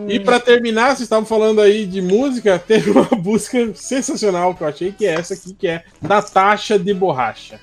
E 0.07 0.19
pra 0.19 0.39
terminar, 0.39 0.87
vocês 0.87 1.01
estavam 1.01 1.25
falando 1.25 1.59
aí 1.61 1.85
de 1.85 2.01
música, 2.01 2.57
teve 2.57 2.91
uma 2.91 3.09
música 3.17 3.73
sensacional 3.75 4.55
que 4.55 4.63
eu 4.63 4.67
achei 4.67 4.91
que 4.91 5.05
é 5.05 5.15
essa 5.15 5.33
aqui, 5.33 5.53
que 5.53 5.67
é 5.67 5.83
Natasha 6.01 6.79
de 6.79 6.93
Borracha. 6.93 7.59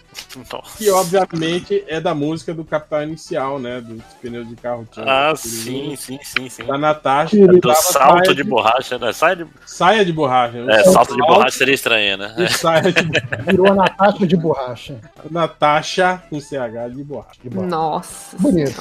Nossa. 0.52 0.78
Que 0.78 0.90
obviamente 0.90 1.84
é 1.86 2.00
da 2.00 2.14
música 2.14 2.52
do 2.54 2.64
Capital 2.64 3.02
Inicial, 3.02 3.58
né? 3.58 3.80
Dos 3.80 4.02
pneus 4.20 4.48
de 4.48 4.56
carro. 4.56 4.86
tinha 4.90 5.04
Ah, 5.06 5.34
sim, 5.36 5.94
sim, 5.96 6.18
sim, 6.22 6.48
sim. 6.48 6.64
Da 6.64 6.78
Natasha. 6.78 7.36
Do 7.46 7.60
tava 7.60 7.74
salto 7.74 8.24
saia 8.26 8.34
de 8.34 8.44
borracha, 8.44 8.98
né? 8.98 9.12
Sai 9.12 9.36
de... 9.36 9.46
Saia 9.66 10.04
de 10.04 10.12
borracha. 10.12 10.58
É, 10.68 10.84
salto 10.84 11.14
de 11.16 11.22
borracha 11.22 11.58
seria 11.58 11.74
estranho, 11.74 12.16
né? 12.16 12.34
E 12.38 12.48
saia 12.48 12.92
de 12.92 13.04
Virou 13.50 13.68
a 13.72 13.74
Natasha 13.74 14.26
de 14.26 14.36
borracha. 14.36 15.00
Natasha 15.30 16.22
com 16.30 16.40
CH 16.40 16.94
de 16.94 17.04
borracha. 17.04 17.40
Nossa. 17.44 18.36
Bonito. 18.38 18.74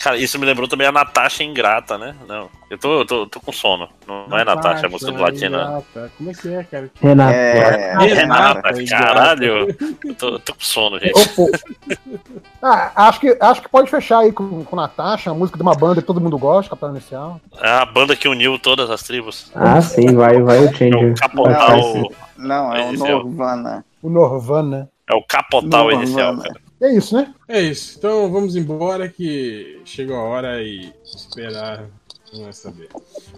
Cara, 0.00 0.16
isso 0.16 0.38
me 0.38 0.46
lembrou 0.46 0.68
também 0.68 0.86
a 0.86 0.92
Natasha 0.92 1.42
Ingrata, 1.42 1.98
né? 1.98 2.14
Não, 2.26 2.48
eu 2.70 2.78
tô, 2.78 3.00
eu 3.00 3.06
tô, 3.06 3.22
eu 3.22 3.26
tô 3.26 3.40
com 3.40 3.52
sono. 3.52 3.88
Não, 4.06 4.26
não 4.28 4.38
é 4.38 4.44
Natasha, 4.44 4.86
a 4.86 4.88
música 4.88 5.12
do 5.12 5.20
latino. 5.20 5.56
né? 5.56 5.64
Renata. 5.64 6.12
Como 6.16 6.30
é 6.30 6.34
que 6.34 6.48
é, 6.48 6.64
cara? 6.64 6.90
Renato. 7.00 7.32
É. 7.34 7.96
Renata, 7.98 8.82
Ingrata. 8.82 9.04
caralho. 9.04 9.76
Eu 10.04 10.14
tô, 10.14 10.38
tô 10.38 10.54
com 10.54 10.60
sono, 10.66 10.98
gente. 10.98 11.14
Ah, 12.62 12.90
acho 13.08 13.20
que, 13.20 13.36
acho 13.38 13.62
que 13.62 13.68
pode 13.68 13.88
fechar 13.88 14.20
aí 14.20 14.32
com, 14.32 14.64
com 14.64 14.74
Natasha, 14.74 15.30
a 15.30 15.34
música 15.34 15.56
de 15.56 15.62
uma 15.62 15.74
banda 15.74 16.00
que 16.00 16.06
todo 16.06 16.20
mundo 16.20 16.36
gosta, 16.36 16.70
Capitão 16.70 16.90
Inicial. 16.90 17.40
É 17.60 17.68
a 17.70 17.84
banda 17.86 18.16
que 18.16 18.26
uniu 18.26 18.58
todas 18.58 18.90
as 18.90 19.02
tribos. 19.02 19.52
Ah, 19.54 19.80
sim, 19.80 20.14
vai, 20.16 20.42
vai 20.42 20.58
o 20.60 20.68
É 20.68 20.72
Changer. 20.72 21.12
o 21.12 21.14
capotal, 21.14 22.10
Não, 22.36 22.74
é 22.74 22.88
o 22.90 22.94
Esse 22.94 23.06
é 23.06 23.14
o- 23.14 23.22
Norvana. 23.22 23.84
O 24.02 24.08
Norvana. 24.10 24.88
é 25.08 25.14
o 25.14 25.22
capotal 25.22 25.84
Não, 25.84 25.92
inicial, 25.92 26.36
cara. 26.38 26.54
É 26.82 26.92
isso, 26.92 27.14
né? 27.14 27.32
É 27.46 27.60
isso. 27.60 27.98
Então 27.98 28.32
vamos 28.32 28.56
embora 28.56 29.08
que 29.08 29.80
chegou 29.84 30.16
a 30.16 30.22
hora 30.24 30.60
e 30.62 30.92
esperar. 31.04 31.84
Não 32.32 32.42
vai 32.44 32.52
saber. 32.52 32.88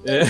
É. 0.07 0.23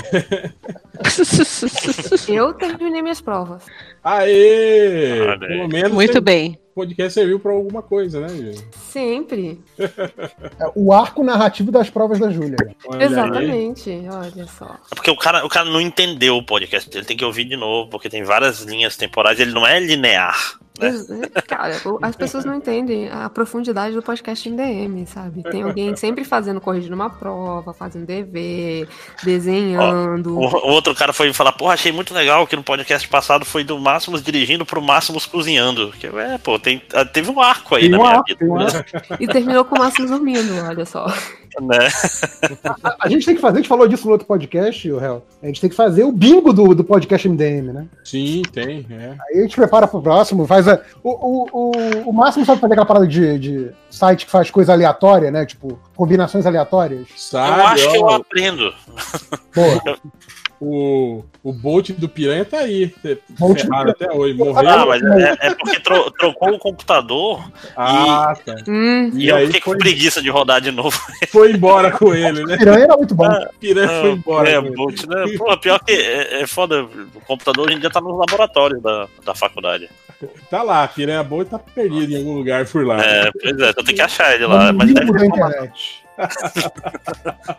Eu 2.29 2.53
terminei 2.55 3.01
minhas 3.01 3.21
provas. 3.21 3.63
Aê! 4.03 5.37
Pelo 5.39 5.69
menos 5.69 5.93
Muito 5.93 6.13
tem- 6.15 6.23
bem. 6.23 6.59
O 6.79 6.87
podcast 6.87 7.15
serviu 7.15 7.41
pra 7.41 7.53
alguma 7.53 7.83
coisa, 7.83 8.21
né, 8.21 8.29
gente? 8.29 8.65
Sempre. 8.77 9.61
É 9.79 10.71
o 10.75 10.93
arco 10.93 11.25
narrativo 11.25 11.73
das 11.73 11.91
provas 11.91 12.21
da 12.21 12.31
Júlia. 12.31 12.57
Aí. 12.93 13.03
Exatamente. 13.03 13.91
Olha 14.11 14.47
só. 14.47 14.77
É 14.91 14.95
porque 14.95 15.11
o 15.11 15.17
cara, 15.17 15.45
o 15.45 15.49
cara 15.49 15.69
não 15.69 15.81
entendeu 15.81 16.37
o 16.37 16.43
podcast, 16.45 16.89
ele 16.97 17.05
tem 17.05 17.17
que 17.17 17.25
ouvir 17.25 17.45
de 17.45 17.57
novo, 17.57 17.91
porque 17.91 18.09
tem 18.09 18.23
várias 18.23 18.61
linhas 18.61 18.97
temporais, 18.97 19.41
ele 19.41 19.53
não 19.53 19.67
é 19.67 19.81
linear. 19.81 20.59
Né? 20.79 21.29
Cara, 21.47 21.75
as 22.03 22.17
pessoas 22.17 22.45
não 22.45 22.55
entendem 22.55 23.09
a 23.11 23.29
profundidade 23.29 23.95
do 23.95 24.03
podcast 24.03 24.49
MDM, 24.49 25.07
sabe? 25.07 25.43
Tem 25.43 25.63
alguém 25.63 25.95
sempre 25.97 26.25
fazendo, 26.25 26.61
corrigindo 26.61 26.95
uma 26.95 27.11
prova, 27.11 27.73
fazendo 27.73 28.07
dever, 28.07 28.89
desenhando. 29.23 30.39
O, 30.39 30.41
o 30.41 30.71
outro 30.71 30.95
cara 30.95 31.13
foi 31.13 31.33
falar, 31.33 31.53
porra, 31.53 31.75
achei 31.75 31.93
muito 31.93 32.15
legal 32.15 32.47
que 32.47 32.57
no 32.57 32.63
podcast 32.63 33.07
passado 33.09 33.45
foi 33.45 33.65
do 33.65 33.79
Máximos 33.79 34.23
dirigindo 34.23 34.65
pro 34.65 34.83
Máximos 34.83 35.27
cozinhando. 35.27 35.93
Que, 35.99 36.07
é, 36.07 36.39
pô, 36.39 36.59
tem, 36.59 36.83
teve 37.13 37.31
um 37.31 37.41
arco 37.41 37.75
aí 37.75 37.83
Tem 37.83 37.91
na 37.91 37.99
um 37.99 38.03
minha 38.03 38.13
arco, 38.15 38.27
vida. 38.29 38.45
um 38.45 38.59
né? 38.59 38.67
E 39.21 39.27
terminou 39.27 39.65
com 39.65 39.77
o 39.77 39.79
Máximo 39.79 40.09
dormindo, 40.09 40.55
olha 40.65 40.85
só. 40.85 41.07
Né? 41.61 41.89
A, 42.85 43.07
a 43.07 43.09
gente 43.09 43.25
tem 43.27 43.35
que 43.35 43.41
fazer, 43.41 43.55
a 43.55 43.61
gente 43.61 43.69
falou 43.69 43.89
disso 43.89 44.07
no 44.07 44.13
outro 44.13 44.27
podcast, 44.27 44.91
o 44.91 45.03
Hel. 45.03 45.25
A 45.43 45.47
gente 45.47 45.61
tem 45.61 45.71
que 45.71 45.77
fazer 45.77 46.05
o 46.05 46.13
bingo 46.13 46.53
do, 46.53 46.75
do 46.75 46.85
podcast 46.85 47.29
MDM, 47.29 47.73
né? 47.73 47.87
Sim, 48.05 48.43
tem, 48.53 48.87
é. 48.91 49.17
Aí 49.29 49.39
a 49.39 49.43
gente 49.43 49.57
prepara 49.57 49.87
pro 49.89 50.01
próximo, 50.01 50.47
faz 50.47 50.68
a. 50.71 50.81
O, 51.03 51.11
o, 51.11 51.49
o, 51.53 52.11
o 52.11 52.13
máximo 52.13 52.45
sabe 52.45 52.61
fazer 52.61 52.75
aquela 52.75 52.87
parada 52.87 53.07
de, 53.07 53.39
de 53.39 53.71
site 53.91 54.25
que 54.27 54.31
faz 54.33 54.51
coisa 54.51 54.73
aleatória, 54.73 55.31
né? 55.31 55.45
Tipo, 55.47 55.79
combinações 55.97 56.47
aleatórias. 56.47 57.01
Eu 57.01 57.07
Sabe, 57.17 57.61
acho 57.63 57.91
que 57.91 57.97
eu 57.97 58.03
ó, 58.03 58.17
aprendo. 58.17 58.75
Boa. 59.55 59.99
o, 60.61 61.23
o 61.45 61.53
Bolt 61.53 61.91
do 61.93 62.09
Piranha 62.09 62.45
tá 62.45 62.59
aí. 62.59 62.93
Bolt 63.39 63.61
Ferrado 63.61 63.91
até 63.91 64.11
hoje. 64.13 64.35
Ah, 64.41 64.45
Morreu. 64.45 64.87
mas 64.89 65.03
é, 65.03 65.37
é 65.41 65.55
porque 65.55 65.79
tro- 65.81 66.11
trocou 66.11 66.51
o 66.51 66.59
computador 66.59 67.49
Ah, 67.77 68.35
tá. 68.45 68.57
Hum, 68.67 69.11
e, 69.15 69.27
E 69.27 69.29
eu 69.29 69.39
fiquei 69.47 69.61
com 69.61 69.71
foi- 69.71 69.79
preguiça 69.79 70.21
de 70.21 70.29
rodar 70.31 70.61
de 70.61 70.73
novo. 70.73 70.99
Foi 71.29 71.53
embora 71.53 71.93
com 71.93 72.13
ele, 72.13 72.45
né? 72.45 72.57
Piranha 72.57 72.85
era 72.85 72.97
muito 72.97 73.15
bom. 73.15 73.29
Piranha 73.61 74.01
foi 74.01 74.11
embora. 74.11 74.51
É, 74.51 74.61
com. 74.61 74.73
Bolt, 74.73 75.05
né? 75.07 75.25
Pô, 75.39 75.57
pior 75.59 75.79
que 75.85 75.93
é, 75.93 76.43
é 76.43 76.47
foda. 76.47 76.83
O 77.15 77.21
computador 77.27 77.67
hoje 77.69 77.77
em 77.77 77.81
dia 77.81 77.91
tá 77.91 78.01
nos 78.01 78.19
laboratórios 78.19 78.83
da, 78.83 79.07
da 79.25 79.35
faculdade. 79.35 79.89
Tá 80.51 80.63
lá, 80.63 80.87
Piranha 80.89 81.23
Boa 81.23 81.45
tá 81.45 81.59
perdido 81.59 82.13
em 82.13 82.17
algum 82.17 82.35
lugar 82.35 82.67
por 82.67 82.85
lá. 82.85 83.01
É, 83.05 83.31
pois 83.31 83.59
é, 83.59 83.69
eu 83.71 83.75
tenho 83.85 83.97
que 83.97 84.03
achar 84.03 84.35
ele 84.35 84.45
É 84.45 84.47
lá. 84.47 84.73
Mas 84.73 84.93
deve 84.93 85.13
da 85.13 85.27
internet. 85.27 86.03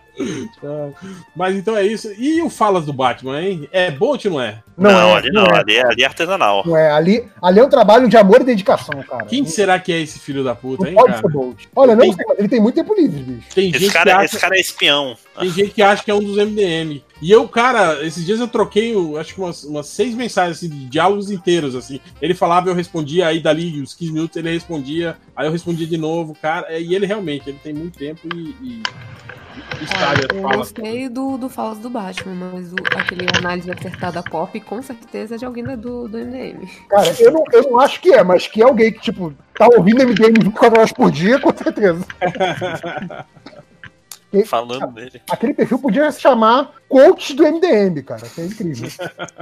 Mas 1.35 1.55
então 1.55 1.77
é 1.77 1.85
isso. 1.85 2.11
E 2.17 2.41
o 2.41 2.49
Falas 2.49 2.85
do 2.85 2.91
Batman, 2.91 3.41
hein? 3.41 3.69
É 3.71 3.89
Bolt 3.89 4.25
ou 4.25 4.31
não 4.31 4.41
é? 4.41 4.61
Não, 4.77 4.89
é, 5.15 5.17
ali 5.17 5.31
não, 5.31 5.45
é. 5.45 5.59
ali, 5.59 5.77
é, 5.77 5.85
ali 5.85 6.03
é 6.03 6.05
artesanal. 6.05 6.63
Não 6.65 6.75
é, 6.75 6.91
ali, 6.91 7.25
ali 7.41 7.59
é 7.59 7.63
um 7.63 7.69
trabalho 7.69 8.09
de 8.09 8.17
amor 8.17 8.41
e 8.41 8.43
dedicação, 8.43 9.01
cara. 9.03 9.25
Quem 9.25 9.45
será 9.45 9.79
que 9.79 9.93
é 9.93 10.01
esse 10.01 10.19
filho 10.19 10.43
da 10.43 10.53
puta, 10.55 10.83
Não 10.83 10.89
hein, 10.89 10.95
pode 10.95 11.07
cara? 11.13 11.21
ser 11.21 11.31
Bolt. 11.31 11.63
Olha, 11.75 11.95
não 11.95 12.01
Tem- 12.01 12.13
sei, 12.13 12.25
mas 12.27 12.39
ele 12.39 12.49
tem 12.49 12.59
muito 12.59 12.75
tempo 12.75 12.93
livre, 12.93 13.21
bicho. 13.21 13.47
Tem 13.53 13.69
Esse 13.69 13.79
gente, 13.79 13.87
que 13.91 13.93
cara, 13.97 14.17
acha, 14.17 14.25
esse 14.25 14.39
cara 14.39 14.57
é 14.57 14.59
espião. 14.59 15.17
tem 15.39 15.49
gente 15.49 15.71
que 15.71 15.81
acha 15.81 16.03
que 16.03 16.11
é 16.11 16.13
um 16.13 16.19
dos 16.23 16.35
MDM. 16.37 17.01
E 17.21 17.31
eu, 17.31 17.47
cara, 17.49 18.05
esses 18.05 18.25
dias 18.25 18.39
eu 18.39 18.47
troquei, 18.47 18.95
o- 18.95 19.17
acho 19.17 19.33
que 19.35 19.41
umas, 19.41 19.63
umas 19.63 19.87
seis 19.87 20.15
mensagens 20.15 20.57
assim, 20.57 20.69
de 20.69 20.85
diálogos 20.85 21.29
inteiros, 21.29 21.75
assim. 21.75 21.99
Ele 22.21 22.33
falava, 22.33 22.69
eu 22.69 22.73
respondia, 22.75 23.27
aí 23.27 23.41
dali 23.41 23.81
uns 23.81 23.93
15 23.93 24.11
minutos 24.13 24.37
ele 24.37 24.51
respondia, 24.51 25.17
aí 25.35 25.45
eu 25.47 25.51
respondia 25.51 25.85
de 25.85 25.97
novo, 25.97 26.33
cara. 26.41 26.67
é, 26.69 26.81
E 26.81 26.95
ele 26.95 27.05
realmente, 27.05 27.49
ele 27.49 27.59
tem 27.61 27.73
muito 27.73 27.97
tempo 27.99 28.27
e. 28.33 28.81
e 29.81 29.87
sabe 29.87 30.25
as 30.29 30.35
eu 30.35 30.41
gostei 30.41 31.09
do, 31.09 31.37
do 31.37 31.49
Falas 31.49 31.79
do 31.79 31.89
Batman, 31.89 32.35
mas 32.53 32.71
o, 32.71 32.75
aquele 32.97 33.25
análise 33.37 33.69
acertada 33.69 34.23
pop 34.23 34.57
com 34.61 34.81
certeza 34.81 35.35
é 35.35 35.37
de 35.37 35.45
alguém 35.45 35.63
do, 35.63 36.07
do 36.07 36.17
MDM. 36.17 36.67
Cara, 36.89 37.13
eu 37.19 37.31
não, 37.31 37.43
eu 37.51 37.63
não 37.63 37.79
acho 37.79 37.99
que 37.99 38.13
é, 38.13 38.23
mas 38.23 38.47
que 38.47 38.61
é 38.61 38.65
alguém 38.65 38.91
que, 38.93 38.99
tipo, 39.01 39.33
tá 39.57 39.67
ouvindo 39.67 40.03
MDM 40.03 40.39
24 40.41 40.79
horas 40.79 40.91
por 40.93 41.11
dia, 41.11 41.39
com 41.39 41.55
certeza. 41.55 42.05
Falando 44.45 44.93
dele. 44.93 45.21
Aquele 45.29 45.53
perfil 45.53 45.79
podia 45.79 46.09
se 46.11 46.21
chamar 46.21 46.71
Coach 46.87 47.33
do 47.33 47.43
MDM, 47.43 48.01
cara. 48.03 48.21
Que 48.21 48.41
é 48.41 48.45
incrível. 48.45 48.89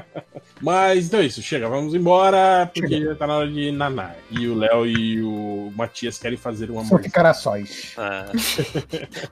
Mas 0.61 1.07
então 1.07 1.19
é 1.19 1.25
isso, 1.25 1.41
chega, 1.41 1.67
vamos 1.69 1.93
embora, 1.93 2.69
porque 2.73 3.13
tá 3.15 3.27
na 3.27 3.37
hora 3.37 3.51
de 3.51 3.71
nanar. 3.71 4.15
E 4.31 4.47
o 4.47 4.55
Léo 4.55 4.85
e 4.85 5.21
o 5.21 5.71
Matias 5.75 6.17
querem 6.17 6.37
fazer 6.37 6.71
um 6.71 6.75
São 6.75 6.87
amor. 6.87 7.03
ficar 7.03 7.25
a 7.25 7.33
sós. 7.33 7.93
É. 7.97 8.25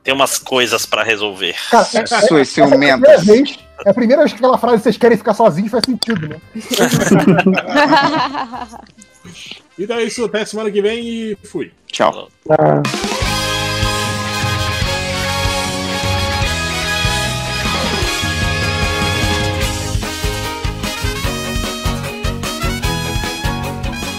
Tem 0.03 0.14
umas 0.14 0.38
coisas 0.38 0.85
pra 0.85 1.03
resolver. 1.03 1.56
Cara, 1.72 1.88
é, 1.93 2.00
é, 2.00 2.06
Suas 2.06 2.58
é 2.58 2.61
a 2.61 2.98
vez, 2.98 3.58
é 3.85 3.90
a 3.90 3.93
primeira 3.93 4.22
vez 4.22 4.34
que 4.34 4.38
aquela 4.38 4.58
frase 4.58 4.84
vocês 4.84 4.98
querem 4.98 5.17
ficar 5.17 5.34
sozinhos 5.34 5.72
faz 5.72 5.85
sentido, 5.85 6.30
né? 6.30 6.42
Então 9.77 9.98
é 9.98 10.03
isso, 10.03 10.24
até 10.24 10.45
semana 10.45 10.72
que 10.72 10.82
vem 10.82 11.06
e 11.06 11.38
fui. 11.43 11.74
Tchau. 11.88 12.30
Ah. 12.50 12.82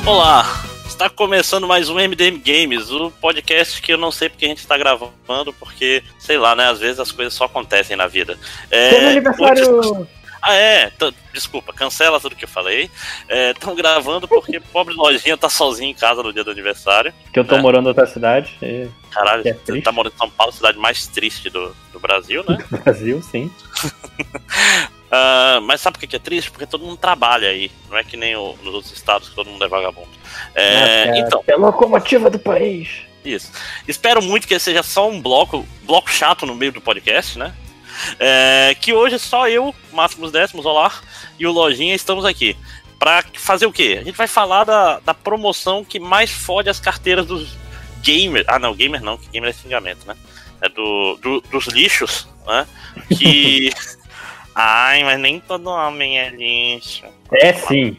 Olá, 0.06 0.44
está 0.86 1.10
começando 1.10 1.66
mais 1.66 1.88
um 1.88 1.96
MDM 1.96 2.38
Games, 2.38 2.90
o 2.90 3.10
podcast 3.10 3.82
que 3.82 3.92
eu 3.92 3.98
não 3.98 4.12
sei 4.12 4.28
porque 4.28 4.44
a 4.44 4.48
gente 4.48 4.58
está 4.58 4.78
gravando, 4.78 5.52
porque, 5.58 6.02
sei 6.18 6.38
lá, 6.38 6.54
né, 6.54 6.68
às 6.70 6.78
vezes 6.78 7.00
as 7.00 7.10
coisas 7.10 7.34
só 7.34 7.44
acontecem 7.44 7.96
na 7.96 8.06
vida. 8.06 8.38
É, 8.70 9.10
aniversário. 9.10 10.08
Ah, 10.40 10.54
é, 10.54 10.92
desculpa, 11.32 11.72
cancela 11.72 12.20
tudo 12.20 12.36
que 12.36 12.44
eu 12.44 12.48
falei. 12.48 12.88
Estão 13.28 13.74
gravando 13.74 14.28
porque 14.28 14.60
pobre 14.72 14.94
lojinha 14.94 15.36
tá 15.36 15.48
sozinho 15.48 15.90
em 15.90 15.94
casa 15.94 16.22
no 16.22 16.32
dia 16.32 16.44
do 16.44 16.52
aniversário. 16.52 17.12
Que 17.32 17.40
eu 17.40 17.44
tô 17.44 17.56
É. 17.56 17.60
morando 17.60 17.86
em 17.86 17.88
outra 17.88 18.06
cidade. 18.06 18.56
E... 18.62 18.86
Caralho, 19.10 19.42
é 19.48 19.52
você 19.54 19.82
tá 19.82 19.90
morando 19.90 20.12
em 20.14 20.18
São 20.18 20.30
Paulo, 20.30 20.52
cidade 20.52 20.78
mais 20.78 21.08
triste 21.08 21.50
do, 21.50 21.74
do 21.92 21.98
Brasil, 21.98 22.44
né? 22.48 22.58
Brasil, 22.84 23.20
sim. 23.22 23.50
Ah, 25.10 25.60
mas 25.62 25.80
sabe 25.80 25.98
por 25.98 26.06
que 26.06 26.16
é 26.16 26.18
triste? 26.18 26.50
Porque 26.50 26.66
todo 26.66 26.84
mundo 26.84 26.96
trabalha 26.96 27.48
aí. 27.48 27.70
Não 27.88 27.96
é 27.96 28.02
que 28.04 28.16
nem 28.16 28.34
o- 28.36 28.56
nos 28.62 28.74
outros 28.74 28.92
estados 28.92 29.28
que 29.28 29.34
todo 29.34 29.48
mundo 29.50 29.64
é 29.64 29.68
vagabundo. 29.68 30.08
É, 30.54 31.06
Nossa, 31.06 31.18
então, 31.20 31.44
É 31.46 31.52
a 31.52 31.56
locomotiva 31.56 32.28
do 32.30 32.38
país. 32.38 32.88
Isso. 33.24 33.50
Espero 33.88 34.22
muito 34.22 34.46
que 34.46 34.58
seja 34.58 34.82
só 34.82 35.08
um 35.08 35.20
bloco, 35.20 35.66
bloco 35.82 36.10
chato 36.10 36.46
no 36.46 36.54
meio 36.54 36.72
do 36.72 36.80
podcast, 36.80 37.38
né? 37.38 37.52
É, 38.20 38.76
que 38.80 38.92
hoje 38.92 39.18
só 39.18 39.48
eu, 39.48 39.74
Máximos 39.92 40.30
Décimos, 40.30 40.66
olá, 40.66 40.92
e 41.38 41.46
o 41.46 41.52
Lojinha 41.52 41.94
estamos 41.94 42.24
aqui. 42.24 42.56
Pra 42.98 43.24
fazer 43.34 43.66
o 43.66 43.72
quê? 43.72 43.98
A 44.00 44.04
gente 44.04 44.16
vai 44.16 44.26
falar 44.26 44.64
da, 44.64 45.00
da 45.00 45.12
promoção 45.14 45.84
que 45.84 45.98
mais 46.00 46.30
fode 46.30 46.68
as 46.68 46.78
carteiras 46.80 47.26
dos 47.26 47.56
gamers. 48.02 48.44
Ah, 48.48 48.58
não, 48.58 48.74
gamer 48.74 49.02
não, 49.02 49.16
que 49.18 49.28
gamer 49.28 49.50
é 49.50 49.52
xingamento, 49.52 50.06
né? 50.06 50.14
É 50.60 50.68
do, 50.68 51.16
do- 51.20 51.40
dos 51.42 51.66
lixos, 51.66 52.26
né? 52.46 52.66
Que. 53.16 53.70
Ai, 54.58 55.04
mas 55.04 55.20
nem 55.20 55.38
todo 55.38 55.68
homem 55.68 56.18
é 56.18 56.30
lixo. 56.30 57.04
É 57.30 57.52
sim. 57.52 57.98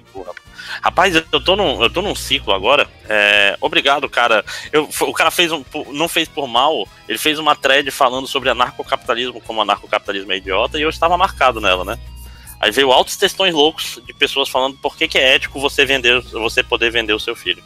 Rapaz, 0.82 1.16
eu 1.16 1.44
tô 1.44 1.56
num, 1.56 1.84
eu 1.84 1.90
tô 1.90 2.02
num 2.02 2.16
ciclo 2.16 2.52
agora. 2.52 2.88
É, 3.08 3.56
obrigado, 3.62 4.10
cara. 4.10 4.44
Eu, 4.72 4.90
o 5.02 5.14
cara 5.14 5.30
fez 5.30 5.52
um, 5.52 5.64
não 5.92 6.08
fez 6.08 6.28
por 6.28 6.48
mal. 6.48 6.88
Ele 7.08 7.20
fez 7.20 7.38
uma 7.38 7.56
thread 7.56 7.92
falando 7.92 8.26
sobre 8.26 8.50
anarcocapitalismo, 8.50 9.40
como 9.40 9.62
anarcocapitalismo 9.62 10.32
é 10.34 10.38
idiota, 10.38 10.80
e 10.80 10.82
eu 10.82 10.90
estava 10.90 11.16
marcado 11.16 11.62
nela, 11.62 11.86
né? 11.86 12.00
Aí 12.60 12.72
veio 12.72 12.92
altos 12.92 13.16
textões 13.18 13.54
loucos 13.54 14.02
de 14.04 14.14
pessoas 14.16 14.50
falando 14.50 14.78
por 14.78 14.98
que, 14.98 15.08
que 15.08 15.20
é 15.20 15.36
ético 15.36 15.60
você 15.60 15.86
vender, 15.86 16.20
você 16.22 16.64
poder 16.64 16.90
vender 16.90 17.14
o 17.14 17.20
seu 17.20 17.36
filho. 17.36 17.62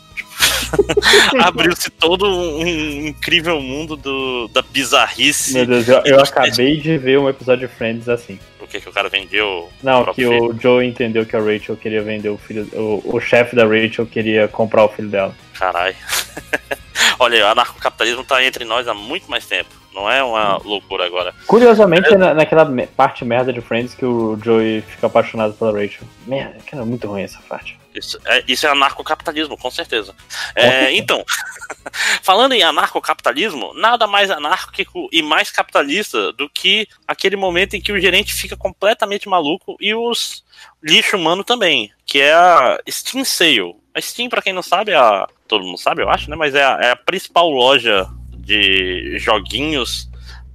Abriu-se 1.39 1.89
todo 1.89 2.25
um, 2.27 3.07
incrível 3.07 3.61
mundo 3.61 3.95
do, 3.95 4.49
da 4.49 4.61
bizarrice. 4.61 5.53
Meu 5.53 5.65
Deus, 5.65 5.87
eu, 5.87 6.01
eu 6.03 6.19
acabei 6.19 6.77
de 6.77 6.97
ver 6.97 7.17
um 7.19 7.29
episódio 7.29 7.69
de 7.69 7.73
Friends 7.73 8.09
assim. 8.09 8.37
Que, 8.71 8.79
que 8.79 8.89
o 8.89 8.93
cara 8.93 9.09
vendeu 9.09 9.69
Não, 9.83 10.01
o 10.01 10.13
que 10.13 10.23
próprio 10.23 10.45
o 10.45 10.59
Joe 10.59 10.87
entendeu 10.87 11.25
que 11.25 11.35
a 11.35 11.39
Rachel 11.39 11.75
queria 11.75 12.01
vender 12.01 12.29
o 12.29 12.37
filho. 12.37 12.67
O, 12.73 13.17
o 13.17 13.19
chefe 13.19 13.55
da 13.55 13.65
Rachel 13.65 14.05
queria 14.05 14.47
comprar 14.47 14.85
o 14.85 14.89
filho 14.89 15.09
dela. 15.09 15.35
Caralho. 15.53 15.95
Olha, 17.19 17.45
o 17.45 17.47
anarcocapitalismo 17.49 18.23
tá 18.23 18.43
entre 18.43 18.63
nós 18.63 18.87
há 18.87 18.93
muito 18.93 19.29
mais 19.29 19.45
tempo. 19.45 19.69
Não 19.93 20.09
é 20.09 20.23
uma 20.23 20.57
loucura 20.57 21.05
agora. 21.05 21.33
Curiosamente, 21.45 22.13
é 22.13 22.17
na, 22.17 22.33
naquela 22.33 22.65
parte 22.95 23.25
merda 23.25 23.51
de 23.51 23.59
Friends 23.59 23.93
que 23.93 24.05
o 24.05 24.39
Joey 24.41 24.81
fica 24.81 25.07
apaixonado 25.07 25.53
pela 25.53 25.71
Rachel. 25.71 26.07
Merda, 26.25 26.57
cara, 26.65 26.83
é 26.83 26.85
muito 26.85 27.07
ruim 27.07 27.23
essa 27.23 27.39
parte. 27.49 27.80
Isso 27.93 28.19
é, 28.25 28.43
isso 28.47 28.65
é 28.65 28.69
anarcocapitalismo, 28.69 29.57
com 29.57 29.69
certeza. 29.69 30.15
É, 30.55 30.93
então, 30.93 31.23
falando 32.23 32.53
em 32.53 32.63
anarcocapitalismo, 32.63 33.73
nada 33.73 34.07
mais 34.07 34.31
anárquico 34.31 35.09
e 35.11 35.21
mais 35.21 35.51
capitalista 35.51 36.31
do 36.33 36.49
que 36.49 36.87
aquele 37.07 37.35
momento 37.35 37.75
em 37.75 37.81
que 37.81 37.91
o 37.91 37.99
gerente 37.99 38.33
fica 38.33 38.55
completamente 38.55 39.27
maluco 39.27 39.75
e 39.79 39.93
os 39.93 40.43
lixo 40.81 41.17
humano 41.17 41.43
também, 41.43 41.91
que 42.05 42.19
é 42.19 42.33
a 42.33 42.79
Steam 42.89 43.25
Sale. 43.25 43.75
A 43.93 44.01
Steam, 44.01 44.29
pra 44.29 44.41
quem 44.41 44.53
não 44.53 44.63
sabe, 44.63 44.91
é 44.91 44.95
a, 44.95 45.27
todo 45.47 45.65
mundo 45.65 45.77
sabe, 45.77 46.01
eu 46.01 46.09
acho, 46.09 46.29
né? 46.29 46.35
Mas 46.35 46.55
é 46.55 46.63
a, 46.63 46.77
é 46.81 46.91
a 46.91 46.95
principal 46.95 47.49
loja 47.49 48.07
de 48.37 49.17
joguinhos 49.19 50.09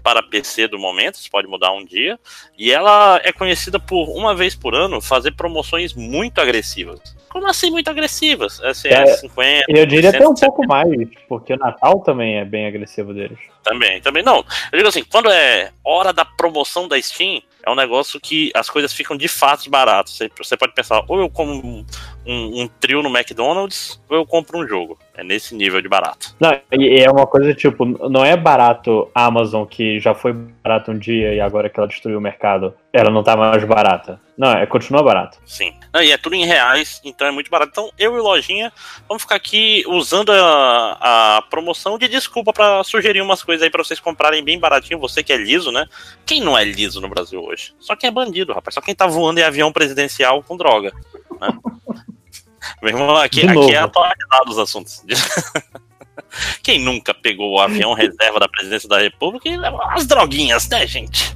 para 0.06 0.22
PC 0.22 0.68
do 0.68 0.78
momento, 0.78 1.16
isso 1.16 1.28
pode 1.28 1.48
mudar 1.48 1.72
um 1.72 1.84
dia. 1.84 2.16
E 2.56 2.70
ela 2.70 3.20
é 3.24 3.32
conhecida 3.32 3.80
por, 3.80 4.08
uma 4.16 4.36
vez 4.36 4.54
por 4.54 4.72
ano, 4.72 5.00
fazer 5.00 5.32
promoções 5.32 5.94
muito 5.94 6.40
agressivas. 6.40 7.00
Como 7.28 7.44
assim 7.48 7.72
muito 7.72 7.90
agressivas? 7.90 8.62
Assim, 8.62 8.86
é, 8.86 9.02
É, 9.02 9.06
50, 9.16 9.64
Eu 9.66 9.84
diria 9.84 10.10
até 10.10 10.20
um 10.20 10.36
60, 10.36 10.46
pouco 10.46 10.64
mais, 10.68 10.96
porque 11.28 11.54
o 11.54 11.56
Natal 11.56 11.98
também 12.04 12.38
é 12.38 12.44
bem 12.44 12.68
agressivo 12.68 13.12
deles. 13.12 13.36
Também, 13.64 14.00
também. 14.00 14.22
Não, 14.22 14.44
eu 14.70 14.78
digo 14.78 14.86
assim, 14.88 15.02
quando 15.02 15.28
é 15.28 15.72
hora 15.82 16.12
da 16.12 16.24
promoção 16.24 16.86
da 16.86 17.02
Steam, 17.02 17.42
é 17.66 17.70
um 17.70 17.74
negócio 17.74 18.20
que 18.20 18.52
as 18.54 18.70
coisas 18.70 18.92
ficam 18.92 19.16
de 19.16 19.26
fato 19.26 19.68
baratas. 19.68 20.18
Você, 20.38 20.56
pode 20.56 20.72
pensar, 20.72 21.02
ou 21.08 21.18
eu 21.18 21.28
como 21.28 21.52
um, 21.52 21.84
um, 22.24 22.62
um 22.62 22.68
trio 22.68 23.02
no 23.02 23.08
McDonald's, 23.08 24.00
ou 24.08 24.16
eu 24.16 24.24
compro 24.24 24.58
um 24.58 24.66
jogo. 24.66 24.96
É 25.16 25.24
nesse 25.24 25.54
nível 25.54 25.82
de 25.82 25.88
barato. 25.88 26.36
Não, 26.38 26.56
e 26.72 27.00
é 27.00 27.10
uma 27.10 27.26
coisa 27.26 27.52
tipo, 27.54 27.84
não 27.84 28.24
é 28.24 28.36
barato 28.36 29.10
a 29.14 29.24
Amazon, 29.24 29.64
que 29.64 29.98
já 29.98 30.14
foi 30.14 30.32
barato 30.32 30.92
um 30.92 30.98
dia 30.98 31.34
e 31.34 31.40
agora 31.40 31.68
que 31.68 31.80
ela 31.80 31.88
destruiu 31.88 32.18
o 32.18 32.20
mercado, 32.20 32.72
ela 32.92 33.10
não 33.10 33.22
tá 33.22 33.36
mais 33.36 33.62
barata. 33.64 34.20
Não, 34.36 34.52
é 34.52 34.66
continua 34.66 35.02
barato. 35.02 35.38
Sim. 35.44 35.74
E 36.02 36.10
é 36.10 36.18
tudo 36.18 36.34
em 36.34 36.44
reais, 36.44 37.00
então 37.04 37.26
é 37.26 37.30
muito 37.30 37.50
barato. 37.50 37.70
Então 37.72 37.90
eu 37.98 38.16
e 38.16 38.20
o 38.20 38.22
Lojinha 38.22 38.72
vamos 39.08 39.22
ficar 39.22 39.36
aqui 39.36 39.84
usando 39.86 40.30
a, 40.30 41.36
a 41.38 41.42
promoção 41.42 41.98
de 41.98 42.08
desculpa 42.08 42.52
pra 42.52 42.82
sugerir 42.84 43.20
umas 43.20 43.42
coisas 43.42 43.62
aí 43.62 43.70
pra 43.70 43.82
vocês 43.82 44.00
comprarem 44.00 44.44
bem 44.44 44.58
baratinho. 44.58 44.98
Você 45.00 45.22
que 45.22 45.32
é 45.32 45.36
liso, 45.36 45.70
né? 45.70 45.86
Quem 46.24 46.40
não 46.40 46.56
é 46.56 46.64
liso 46.64 47.00
no 47.00 47.08
Brasil 47.08 47.42
hoje? 47.42 47.74
Só 47.78 47.96
quem 47.96 48.08
é 48.08 48.10
bandido, 48.10 48.52
rapaz. 48.52 48.74
Só 48.74 48.80
quem 48.80 48.94
tá 48.94 49.06
voando 49.06 49.40
em 49.40 49.42
avião 49.42 49.72
presidencial 49.72 50.42
com 50.42 50.56
droga. 50.56 50.92
Né? 51.40 51.48
Meu 52.82 52.90
irmão, 52.92 53.16
aqui, 53.16 53.46
aqui 53.46 53.74
é 53.74 53.78
atualizado 53.78 54.50
os 54.50 54.58
assuntos. 54.58 55.02
Quem 56.62 56.80
nunca 56.80 57.14
pegou 57.14 57.52
o 57.52 57.60
avião 57.60 57.94
reserva 57.94 58.40
da 58.40 58.48
presidência 58.48 58.88
da 58.88 58.98
República 58.98 59.48
e 59.48 59.56
levou 59.56 59.82
as 59.82 60.06
droguinhas, 60.06 60.68
né, 60.68 60.86
gente? 60.86 61.34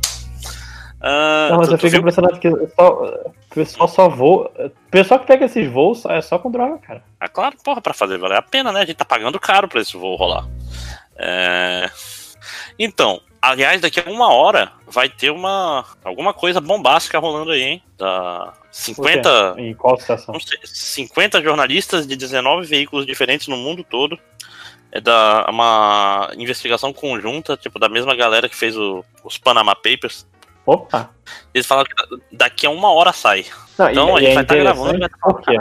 Ah, 1.00 1.48
Não, 1.50 1.56
mas 1.58 1.68
tu- 1.68 1.74
eu 1.74 1.78
fico 1.78 1.96
impressionado 1.96 2.38
que 2.38 2.50
só, 2.76 3.02
o 3.04 3.54
pessoal 3.54 3.88
só 3.88 4.08
voa. 4.08 4.50
O 4.58 4.70
pessoal 4.90 5.18
que 5.20 5.26
pega 5.26 5.46
esses 5.46 5.70
voos 5.72 6.04
é 6.04 6.20
só 6.20 6.38
com 6.38 6.50
droga, 6.50 6.78
cara. 6.78 7.02
Ah, 7.18 7.28
claro, 7.28 7.56
porra, 7.64 7.80
pra 7.80 7.94
fazer 7.94 8.18
valer 8.18 8.36
a 8.36 8.42
pena, 8.42 8.70
né? 8.70 8.80
A 8.80 8.84
gente 8.84 8.96
tá 8.96 9.04
pagando 9.04 9.40
caro 9.40 9.66
pra 9.66 9.80
esse 9.80 9.96
voo 9.96 10.14
rolar. 10.16 10.46
É... 11.16 11.90
Então, 12.78 13.20
aliás, 13.40 13.80
daqui 13.80 14.00
a 14.00 14.10
uma 14.10 14.32
hora 14.32 14.72
vai 14.86 15.08
ter 15.08 15.30
uma 15.30 15.84
alguma 16.04 16.32
coisa 16.34 16.60
bombástica 16.60 17.18
rolando 17.18 17.50
aí, 17.52 17.62
hein? 17.62 17.82
Da 17.96 18.52
50, 18.70 19.54
Em 19.58 19.74
qual 19.74 19.96
estação? 19.96 20.32
não 20.34 20.40
sei, 20.40 20.58
50 20.64 21.42
jornalistas 21.42 22.06
de 22.06 22.16
19 22.16 22.66
veículos 22.66 23.06
diferentes 23.06 23.48
no 23.48 23.56
mundo 23.56 23.84
todo. 23.84 24.18
É 24.92 25.00
da 25.00 25.46
uma 25.48 26.30
investigação 26.36 26.92
conjunta, 26.92 27.56
tipo, 27.56 27.78
da 27.78 27.88
mesma 27.88 28.14
galera 28.14 28.48
que 28.48 28.56
fez 28.56 28.76
o- 28.76 29.04
os 29.22 29.38
Panama 29.38 29.72
Papers. 29.74 30.26
Opa! 30.66 31.10
Eles 31.54 31.66
falaram 31.66 31.88
que 31.88 31.94
da- 32.16 32.22
daqui 32.32 32.66
a 32.66 32.70
uma 32.70 32.92
hora 32.92 33.12
sai. 33.12 33.44
Não, 33.78 33.90
Então, 33.90 34.16
a 34.16 34.20
e, 34.20 34.24
gente 34.24 34.28
e 34.28 34.32
é 34.32 34.34
vai 34.34 34.44
tá 34.44 34.54
gravando, 34.56 34.96
interessante 34.96 35.20
por 35.20 35.40
quê? 35.42 35.56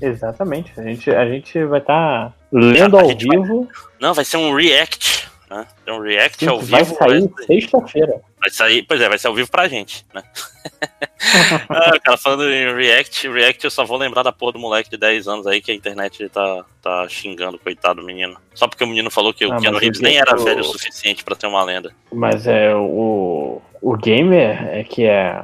Exatamente. 0.00 0.72
A 0.78 0.82
gente, 0.82 1.10
a 1.10 1.24
gente 1.28 1.64
vai 1.64 1.78
estar 1.80 2.32
lendo 2.52 2.98
A 2.98 3.02
ao 3.02 3.08
gente 3.08 3.26
vai- 3.26 3.38
vivo. 3.38 3.68
Não, 4.00 4.12
vai 4.14 4.24
ser 4.24 4.36
um 4.36 4.54
react. 4.54 5.30
Né? 5.52 5.66
É 5.86 5.92
um 5.92 6.00
react 6.00 6.48
ao 6.48 6.58
que 6.58 6.64
vai 6.66 6.82
vivo. 6.82 6.96
sair 6.96 7.30
sexta-feira. 7.46 8.20
Vai 8.40 8.50
sair, 8.50 8.82
pois 8.82 9.00
é, 9.00 9.08
vai 9.08 9.18
ser 9.18 9.26
ao 9.28 9.34
vivo 9.34 9.50
pra 9.50 9.68
gente, 9.68 10.06
né? 10.14 10.22
ah, 11.68 11.98
cara, 12.02 12.16
falando 12.16 12.50
em 12.50 12.74
React, 12.74 13.28
React 13.28 13.64
eu 13.64 13.70
só 13.70 13.84
vou 13.84 13.96
lembrar 13.98 14.22
da 14.22 14.32
porra 14.32 14.52
do 14.52 14.58
moleque 14.58 14.90
de 14.90 14.96
10 14.96 15.28
anos 15.28 15.46
aí 15.46 15.60
que 15.60 15.70
a 15.70 15.74
internet 15.74 16.28
tá, 16.30 16.64
tá 16.80 17.08
xingando, 17.08 17.58
coitado 17.58 18.00
do 18.00 18.06
menino. 18.06 18.36
Só 18.54 18.66
porque 18.66 18.82
o 18.82 18.86
menino 18.86 19.10
falou 19.10 19.32
que 19.32 19.44
o 19.46 19.52
Ah, 19.52 19.58
Keanu 19.60 19.74
mas 19.74 19.82
Reeves 19.82 20.00
o- 20.00 20.02
nem 20.02 20.16
era 20.16 20.34
o- 20.34 20.42
velho 20.44 20.60
o 20.60 20.64
suficiente 20.64 21.22
pra 21.22 21.36
ter 21.36 21.46
uma 21.46 21.62
lenda. 21.62 21.94
Mas 22.12 22.46
é 22.46 22.74
o, 22.74 23.60
o 23.80 23.96
gamer 23.96 24.68
é 24.68 24.82
que 24.84 25.04
é 25.04 25.40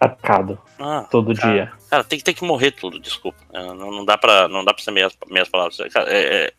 atacado 0.00 0.58
Ah, 0.78 1.06
todo 1.10 1.34
cara. 1.34 1.52
dia. 1.52 1.72
Cara, 1.88 2.04
tem 2.04 2.18
que, 2.18 2.24
tem 2.24 2.34
que 2.34 2.44
morrer 2.44 2.72
tudo, 2.72 2.98
desculpa. 2.98 3.38
É, 3.52 3.62
não, 3.62 3.90
não 3.90 4.04
dá 4.04 4.18
pra, 4.18 4.48
não 4.48 4.64
dá 4.64 4.74
pra 4.74 4.82
ser 4.82 4.90
meias, 4.90 5.16
meias 5.30 5.48
palavras. 5.48 5.76
Cara, 5.92 6.10
é- 6.12 6.46
é- 6.46 6.52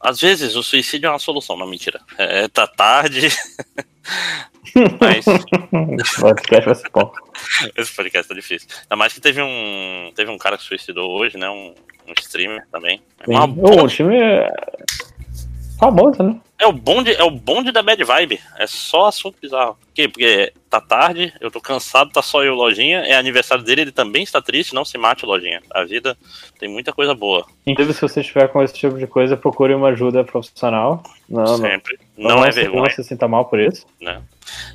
às 0.00 0.20
vezes 0.20 0.54
o 0.56 0.62
suicídio 0.62 1.06
é 1.06 1.10
uma 1.10 1.18
solução, 1.18 1.56
não, 1.56 1.66
mentira. 1.66 2.00
É, 2.18 2.48
tá 2.48 2.66
tarde. 2.66 3.28
Mas 5.00 5.24
Esse 5.26 6.20
podcast 6.20 6.64
vai 6.66 6.74
ser 6.74 6.90
bom. 6.92 7.12
esse 7.76 7.94
podcast 7.94 8.28
tá 8.28 8.34
difícil. 8.34 8.68
Ainda 8.82 8.96
mais 8.96 9.12
que 9.12 9.20
teve 9.20 9.40
um. 9.40 10.12
Teve 10.14 10.30
um 10.30 10.36
cara 10.38 10.58
que 10.58 10.64
suicidou 10.64 11.10
hoje, 11.18 11.38
né? 11.38 11.48
Um, 11.48 11.74
um 12.06 12.12
streamer 12.18 12.66
também. 12.70 13.02
É, 13.20 13.30
uma. 13.30 13.44
O 13.46 13.88
time 13.88 14.16
é 14.16 14.50
famoso, 15.78 16.22
né? 16.22 16.36
É 16.58 16.66
o 16.66 16.72
bonde, 16.72 17.12
é 17.12 17.22
o 17.22 17.30
bonde 17.30 17.70
da 17.70 17.82
bad 17.82 18.02
vibe. 18.02 18.40
É 18.58 18.66
só 18.66 19.06
assunto 19.06 19.36
bizarro. 19.40 19.74
Por 19.74 19.92
quê? 19.94 20.08
Porque 20.08 20.52
tá 20.70 20.80
tarde, 20.80 21.32
eu 21.38 21.50
tô 21.50 21.60
cansado, 21.60 22.10
tá 22.10 22.22
só 22.22 22.42
eu 22.42 22.54
Lojinha. 22.54 23.00
É 23.00 23.14
aniversário 23.14 23.62
dele, 23.62 23.82
ele 23.82 23.92
também 23.92 24.22
está 24.22 24.40
triste. 24.40 24.74
Não 24.74 24.84
se 24.84 24.96
mate, 24.96 25.26
Lojinha. 25.26 25.60
A 25.70 25.84
vida 25.84 26.16
tem 26.58 26.66
muita 26.66 26.94
coisa 26.94 27.14
boa. 27.14 27.44
Inclusive, 27.66 27.94
se 27.94 28.00
você 28.00 28.20
estiver 28.22 28.48
com 28.48 28.62
esse 28.62 28.72
tipo 28.72 28.96
de 28.98 29.06
coisa, 29.06 29.36
procure 29.36 29.74
uma 29.74 29.88
ajuda 29.88 30.24
profissional. 30.24 31.02
Não, 31.28 31.44
não. 31.44 31.56
Sempre. 31.58 31.98
Não, 32.16 32.42
é 32.44 32.50
se 32.50 32.60
vergonha. 32.60 32.90
você 32.90 33.02
se 33.02 33.08
sinta 33.10 33.28
mal 33.28 33.44
por 33.44 33.60
isso. 33.60 33.86
né? 34.00 34.22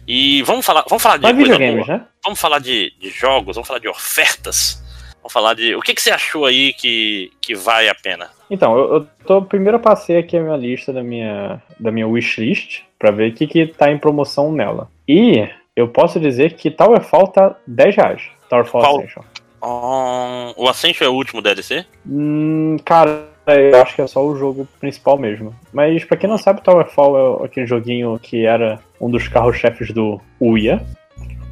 E 0.08 0.44
vamos 0.44 0.64
falar, 0.64 0.86
vamos 0.88 1.02
falar 1.02 1.18
de 1.18 1.24
Mas 1.24 1.36
coisa 1.36 1.58
boa. 1.58 1.86
né? 1.88 2.06
Vamos 2.24 2.40
falar 2.40 2.60
de, 2.60 2.94
de 3.00 3.10
jogos, 3.10 3.56
vamos 3.56 3.68
falar 3.68 3.80
de 3.80 3.88
ofertas. 3.88 4.84
Vamos 5.18 5.34
falar 5.34 5.56
de. 5.56 5.74
O 5.76 5.82
que, 5.82 5.96
que 5.96 6.02
você 6.02 6.12
achou 6.12 6.46
aí 6.46 6.74
que, 6.74 7.32
que 7.42 7.56
vale 7.56 7.90
a 7.90 7.96
pena? 7.96 8.30
Então, 8.52 8.78
eu, 8.78 8.94
eu 8.96 9.08
tô, 9.26 9.42
primeiro 9.42 9.78
eu 9.78 9.82
passei 9.82 10.18
aqui 10.18 10.36
a 10.36 10.42
minha 10.42 10.58
lista 10.58 10.92
da 10.92 11.02
minha, 11.02 11.62
da 11.80 11.90
minha 11.90 12.06
wishlist 12.06 12.82
pra 13.00 13.10
ver 13.10 13.32
o 13.32 13.34
que, 13.34 13.48
que 13.48 13.66
tá 13.66 13.90
em 13.90 13.98
promoção 13.98 14.52
nela. 14.52 14.90
E 15.08 15.48
eu 15.74 15.88
posso 15.88 16.20
dizer 16.20 16.54
que 16.54 16.70
Towerfall 16.70 17.30
tá 17.30 17.56
10 17.66 17.96
reais. 17.96 18.24
Towerfall 18.50 18.82
Qual? 18.82 18.98
Ascension. 18.98 19.24
Ahn, 19.64 20.54
o 20.58 20.68
Ascension 20.68 21.06
é 21.06 21.10
o 21.10 21.14
último 21.14 21.42
DLC? 21.42 21.86
Hum, 22.06 22.76
cara, 22.84 23.26
eu 23.48 23.82
acho 23.82 23.96
que 23.96 24.02
é 24.02 24.08
só 24.08 24.22
o 24.22 24.36
jogo 24.36 24.68
principal 24.82 25.18
mesmo. 25.18 25.56
Mas 25.72 26.04
pra 26.04 26.18
quem 26.18 26.30
não 26.30 26.38
sabe, 26.38 26.62
Towerfall 26.62 27.42
é 27.42 27.46
aquele 27.46 27.66
joguinho 27.66 28.20
que 28.22 28.46
era 28.46 28.80
um 29.00 29.10
dos 29.10 29.30
carros-chefes 29.30 29.94
do 29.94 30.20
Uia 30.42 30.86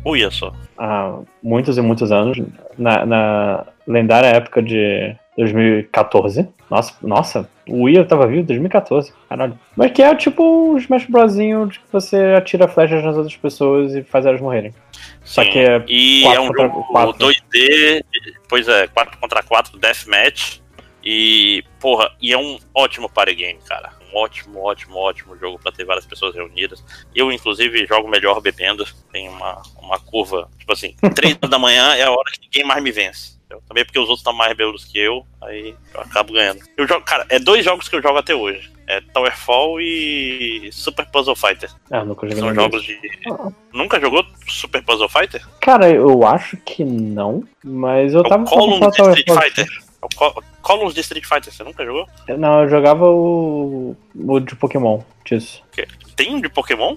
Uia 0.05 0.31
só. 0.31 0.53
há 0.77 1.19
muitos 1.41 1.77
e 1.77 1.81
muitos 1.81 2.11
anos, 2.11 2.41
na, 2.77 3.05
na 3.05 3.65
lendária 3.87 4.27
época 4.27 4.61
de 4.61 5.15
2014. 5.39 6.47
Nossa, 6.69 6.95
nossa, 7.01 7.49
o 7.67 7.83
Wii 7.83 8.03
tava 8.05 8.27
vivo 8.27 8.41
em 8.41 8.45
2014, 8.45 9.13
caralho. 9.27 9.57
Mas 9.75 9.91
que 9.91 10.03
é 10.03 10.13
tipo 10.13 10.43
um 10.43 10.77
Smash 10.77 11.05
Brosinho 11.05 11.67
de 11.67 11.79
que 11.79 11.85
você 11.91 12.35
atira 12.37 12.67
flechas 12.67 13.03
nas 13.03 13.15
outras 13.15 13.35
pessoas 13.37 13.95
e 13.95 14.03
faz 14.03 14.25
elas 14.25 14.41
morrerem. 14.41 14.73
Só 15.23 15.43
Sim. 15.43 15.49
que 15.51 15.59
é 15.59 15.83
E 15.87 16.25
é 16.25 16.39
um 16.39 16.53
jogo 16.53 16.83
quatro. 16.91 17.27
2D, 17.27 18.03
pois 18.49 18.67
é, 18.67 18.87
4 18.87 19.17
contra 19.17 19.41
4 19.41 19.79
Deathmatch. 19.79 20.59
E, 21.01 21.63
porra, 21.79 22.11
e 22.21 22.33
é 22.33 22.37
um 22.37 22.59
ótimo 22.73 23.09
party 23.09 23.33
game, 23.33 23.59
cara. 23.65 23.93
Um 24.11 24.17
ótimo, 24.17 24.59
ótimo, 24.59 24.97
ótimo 24.97 25.37
jogo 25.37 25.57
pra 25.57 25.71
ter 25.71 25.85
várias 25.85 26.05
pessoas 26.05 26.35
reunidas. 26.35 26.83
Eu, 27.15 27.31
inclusive, 27.31 27.85
jogo 27.85 28.09
melhor 28.09 28.41
bebendo. 28.41 28.85
Tem 29.11 29.29
uma, 29.29 29.61
uma 29.81 29.97
curva, 29.97 30.49
tipo 30.57 30.73
assim, 30.73 30.95
3 31.15 31.37
da 31.49 31.57
manhã 31.57 31.95
é 31.95 32.03
a 32.03 32.11
hora 32.11 32.31
que 32.33 32.41
ninguém 32.41 32.65
mais 32.65 32.83
me 32.83 32.91
vence. 32.91 33.38
Entendeu? 33.49 33.63
Também 33.67 33.83
porque 33.83 33.97
os 33.99 34.03
outros 34.05 34.19
estão 34.19 34.33
mais 34.33 34.55
belos 34.55 34.85
que 34.85 34.99
eu, 34.99 35.25
aí 35.41 35.75
eu 35.93 36.01
acabo 36.01 36.33
ganhando. 36.33 36.61
Eu 36.77 36.87
jogo, 36.87 37.03
cara, 37.03 37.25
é 37.29 37.39
dois 37.39 37.65
jogos 37.65 37.89
que 37.89 37.95
eu 37.95 38.01
jogo 38.01 38.17
até 38.19 38.35
hoje. 38.35 38.71
É 38.87 39.01
Towerfall 39.01 39.79
e 39.81 40.69
Super 40.71 41.05
Puzzle 41.07 41.35
Fighter. 41.35 41.69
Ah, 41.91 42.03
nunca 42.03 42.27
joguei 42.27 42.41
São 42.43 42.55
jogos 42.55 42.83
de. 42.83 42.97
Nunca 43.71 43.99
jogou 43.99 44.25
Super 44.47 44.83
Puzzle 44.83 45.09
Fighter? 45.09 45.45
Cara, 45.61 45.89
eu 45.89 46.25
acho 46.25 46.57
que 46.57 46.83
não, 46.83 47.43
mas 47.63 48.13
eu 48.13 48.21
É 48.21 48.29
tava 48.29 48.45
Column 48.45 48.79
de 48.79 48.87
Street 48.87 49.25
Towerfall. 49.25 49.43
Fighter. 49.43 49.67
É 50.01 50.05
o 50.05 50.09
Col- 50.15 50.43
Columns 50.61 50.93
de 50.95 51.01
Street 51.01 51.25
Fighter, 51.25 51.53
você 51.53 51.63
nunca 51.63 51.85
jogou? 51.85 52.07
Não, 52.37 52.63
eu 52.63 52.69
jogava 52.69 53.05
o, 53.09 53.95
o 54.15 54.39
de 54.39 54.55
Pokémon, 54.55 55.01
disso. 55.25 55.61
Tem 56.15 56.33
um 56.33 56.41
de 56.41 56.49
Pokémon? 56.49 56.95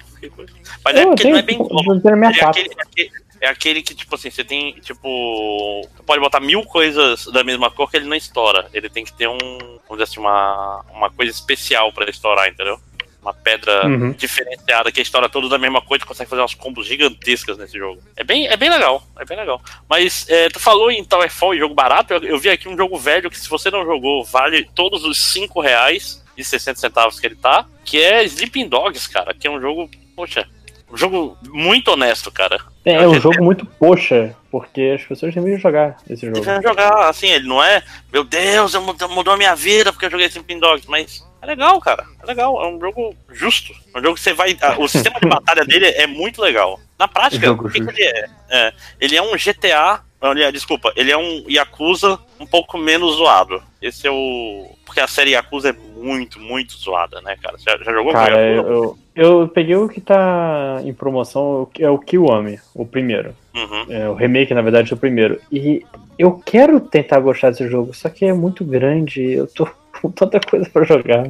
Mas 0.85 0.97
é 0.97 1.03
Eu 1.03 1.09
porque 1.09 1.25
ele 1.25 1.33
não 1.33 1.39
é 1.39 1.43
bem 1.43 1.57
Ele 1.57 2.41
é 2.41 2.45
aquele, 2.45 2.69
é 2.71 2.83
aquele- 2.83 3.22
é 3.43 3.49
aquele 3.49 3.83
que, 3.83 3.95
tipo 3.95 4.15
assim, 4.15 4.31
você 4.31 4.45
tem, 4.45 4.73
tipo. 4.75 5.83
Você 5.97 6.03
pode 6.05 6.21
botar 6.21 6.39
mil 6.41 6.63
coisas 6.63 7.27
da 7.27 7.43
mesma 7.43 7.71
cor 7.71 7.91
que 7.91 7.97
ele 7.97 8.07
não 8.09 8.17
estoura. 8.17 8.69
Ele 8.73 8.89
tem 8.89 9.05
que 9.05 9.13
ter 9.13 9.29
um. 9.29 9.37
Vamos 9.39 9.83
dizer 9.91 10.05
assim, 10.05 10.21
uma, 10.21 10.85
uma 10.93 11.11
coisa 11.11 11.31
especial 11.31 11.93
pra 11.93 12.09
estourar, 12.09 12.49
entendeu? 12.49 12.79
Uma 13.21 13.35
pedra 13.35 13.87
Uhum. 13.87 14.13
diferenciada 14.13 14.91
que 14.91 15.01
estoura 15.01 15.29
tudo 15.29 15.49
da 15.49 15.59
mesma 15.59 15.81
coisa 15.81 16.05
e 16.05 16.07
consegue 16.07 16.29
fazer 16.31 16.43
umas 16.43 16.55
combos 16.55 16.87
gigantescas 16.87 17.57
nesse 17.59 17.77
jogo. 17.79 18.01
É 18.17 18.25
bem, 18.25 18.47
é 18.47 18.57
bem 18.57 18.71
legal, 18.71 19.03
é 19.19 19.25
bem 19.25 19.37
legal. 19.37 19.61
Mas 19.89 20.25
é, 20.29 20.49
tu 20.49 20.59
falou 20.59 20.91
em 20.91 21.05
Towerfall 21.05 21.55
e 21.55 21.59
jogo 21.59 21.75
barato, 21.75 22.15
eu, 22.15 22.23
eu 22.25 22.39
vi 22.39 22.49
aqui 22.51 22.69
um 22.69 22.77
jogo 22.77 22.97
velho 22.99 23.31
que 23.31 23.39
se 23.39 23.49
você 23.49 23.71
não 23.71 23.85
jogou, 23.85 24.25
vale 24.25 24.69
todos 24.75 25.05
os 25.05 25.19
5 25.33 25.61
reais 25.61 26.21
e 26.37 26.43
60 26.45 26.81
centavos 26.81 27.21
que 27.21 27.27
ele 27.27 27.37
tá, 27.37 27.65
que 27.85 28.01
é 28.01 28.25
Sleeping 28.25 28.69
Dogs, 28.69 29.09
cara, 29.09 29.33
que 29.35 29.47
é 29.47 29.51
um 29.51 29.61
jogo, 29.61 29.89
poxa, 30.17 30.49
um 30.93 30.97
jogo 30.97 31.39
muito 31.49 31.91
honesto, 31.91 32.31
cara. 32.31 32.61
É, 32.85 32.93
é 32.95 33.09
um 33.09 33.19
jogo 33.19 33.43
muito 33.43 33.65
poxa, 33.65 34.37
porque 34.51 34.95
as 34.95 35.03
pessoas 35.03 35.35
deveriam 35.35 35.59
jogar 35.59 35.97
esse 36.09 36.27
jogo. 36.27 36.39
Devia 36.39 36.61
jogar, 36.61 37.09
assim, 37.09 37.29
ele 37.29 37.49
não 37.49 37.65
é, 37.65 37.83
meu 38.13 38.23
Deus, 38.23 38.75
eu 38.75 38.83
mudou, 38.83 39.33
a 39.33 39.37
minha 39.39 39.55
vida 39.55 39.91
porque 39.91 40.05
eu 40.05 40.11
joguei 40.11 40.27
Sleeping 40.27 40.61
Dogs, 40.61 40.87
mas 40.89 41.25
é 41.41 41.47
legal, 41.47 41.81
cara, 41.81 42.05
é 42.23 42.27
legal, 42.27 42.63
é 42.63 42.69
um 42.69 42.79
jogo 42.79 43.17
justo, 43.31 43.73
é 43.95 43.99
um 43.99 44.03
jogo 44.03 44.15
que 44.17 44.21
você 44.21 44.35
vai, 44.35 44.55
o 44.79 44.87
sistema 44.87 45.19
de 45.19 45.29
batalha 45.29 45.65
dele 45.65 45.87
é 45.87 46.07
muito 46.07 46.43
legal. 46.43 46.79
Na 46.99 47.09
prática, 47.09 47.51
o 47.51 47.71
que, 47.71 47.81
que 47.81 47.91
ele 47.91 48.03
é? 48.03 48.27
é? 48.51 48.73
Ele 49.01 49.17
é 49.17 49.23
um 49.23 49.33
GTA, 49.33 50.03
olha, 50.23 50.53
desculpa, 50.53 50.93
ele 50.97 51.11
é 51.11 51.17
um 51.17 51.45
Yakuza 51.49 52.19
um 52.39 52.47
pouco 52.47 52.79
menos 52.79 53.17
zoado. 53.17 53.63
Esse 53.81 54.07
é 54.07 54.11
o... 54.11 54.71
porque 54.85 55.01
a 55.01 55.07
série 55.07 55.33
Yakuza 55.33 55.71
é 55.71 56.01
muito, 56.01 56.41
muito 56.41 56.73
zoada, 56.77 57.21
né, 57.21 57.37
cara? 57.43 57.57
Já, 57.59 57.77
já 57.79 57.93
jogou 57.93 58.13
Cara, 58.13 58.41
eu, 58.41 58.99
eu 59.15 59.49
peguei 59.49 59.77
o 59.77 59.89
que 59.89 60.01
tá 60.01 60.81
em 60.85 60.93
promoção, 60.93 61.69
é 61.79 61.91
o 61.91 61.99
Kiwami, 61.99 62.59
o 62.75 62.87
primeiro. 62.87 63.35
Uhum. 63.55 63.87
É, 63.89 64.09
o 64.09 64.15
remake, 64.15 64.55
na 64.55 64.63
verdade, 64.63 64.93
é 64.93 64.95
o 64.95 64.99
primeiro. 64.99 65.41
E 65.51 65.85
eu 66.19 66.41
quero 66.45 66.81
tentar 66.81 67.21
gostar 67.21 67.51
desse 67.51 67.69
jogo, 67.69 67.93
só 67.93 68.09
que 68.09 68.25
é 68.25 68.33
muito 68.33 68.65
grande, 68.65 69.33
eu 69.33 69.47
tô 69.47 69.69
com 70.01 70.11
tanta 70.11 70.41
coisa 70.41 70.69
pra 70.71 70.85
jogar. 70.85 71.29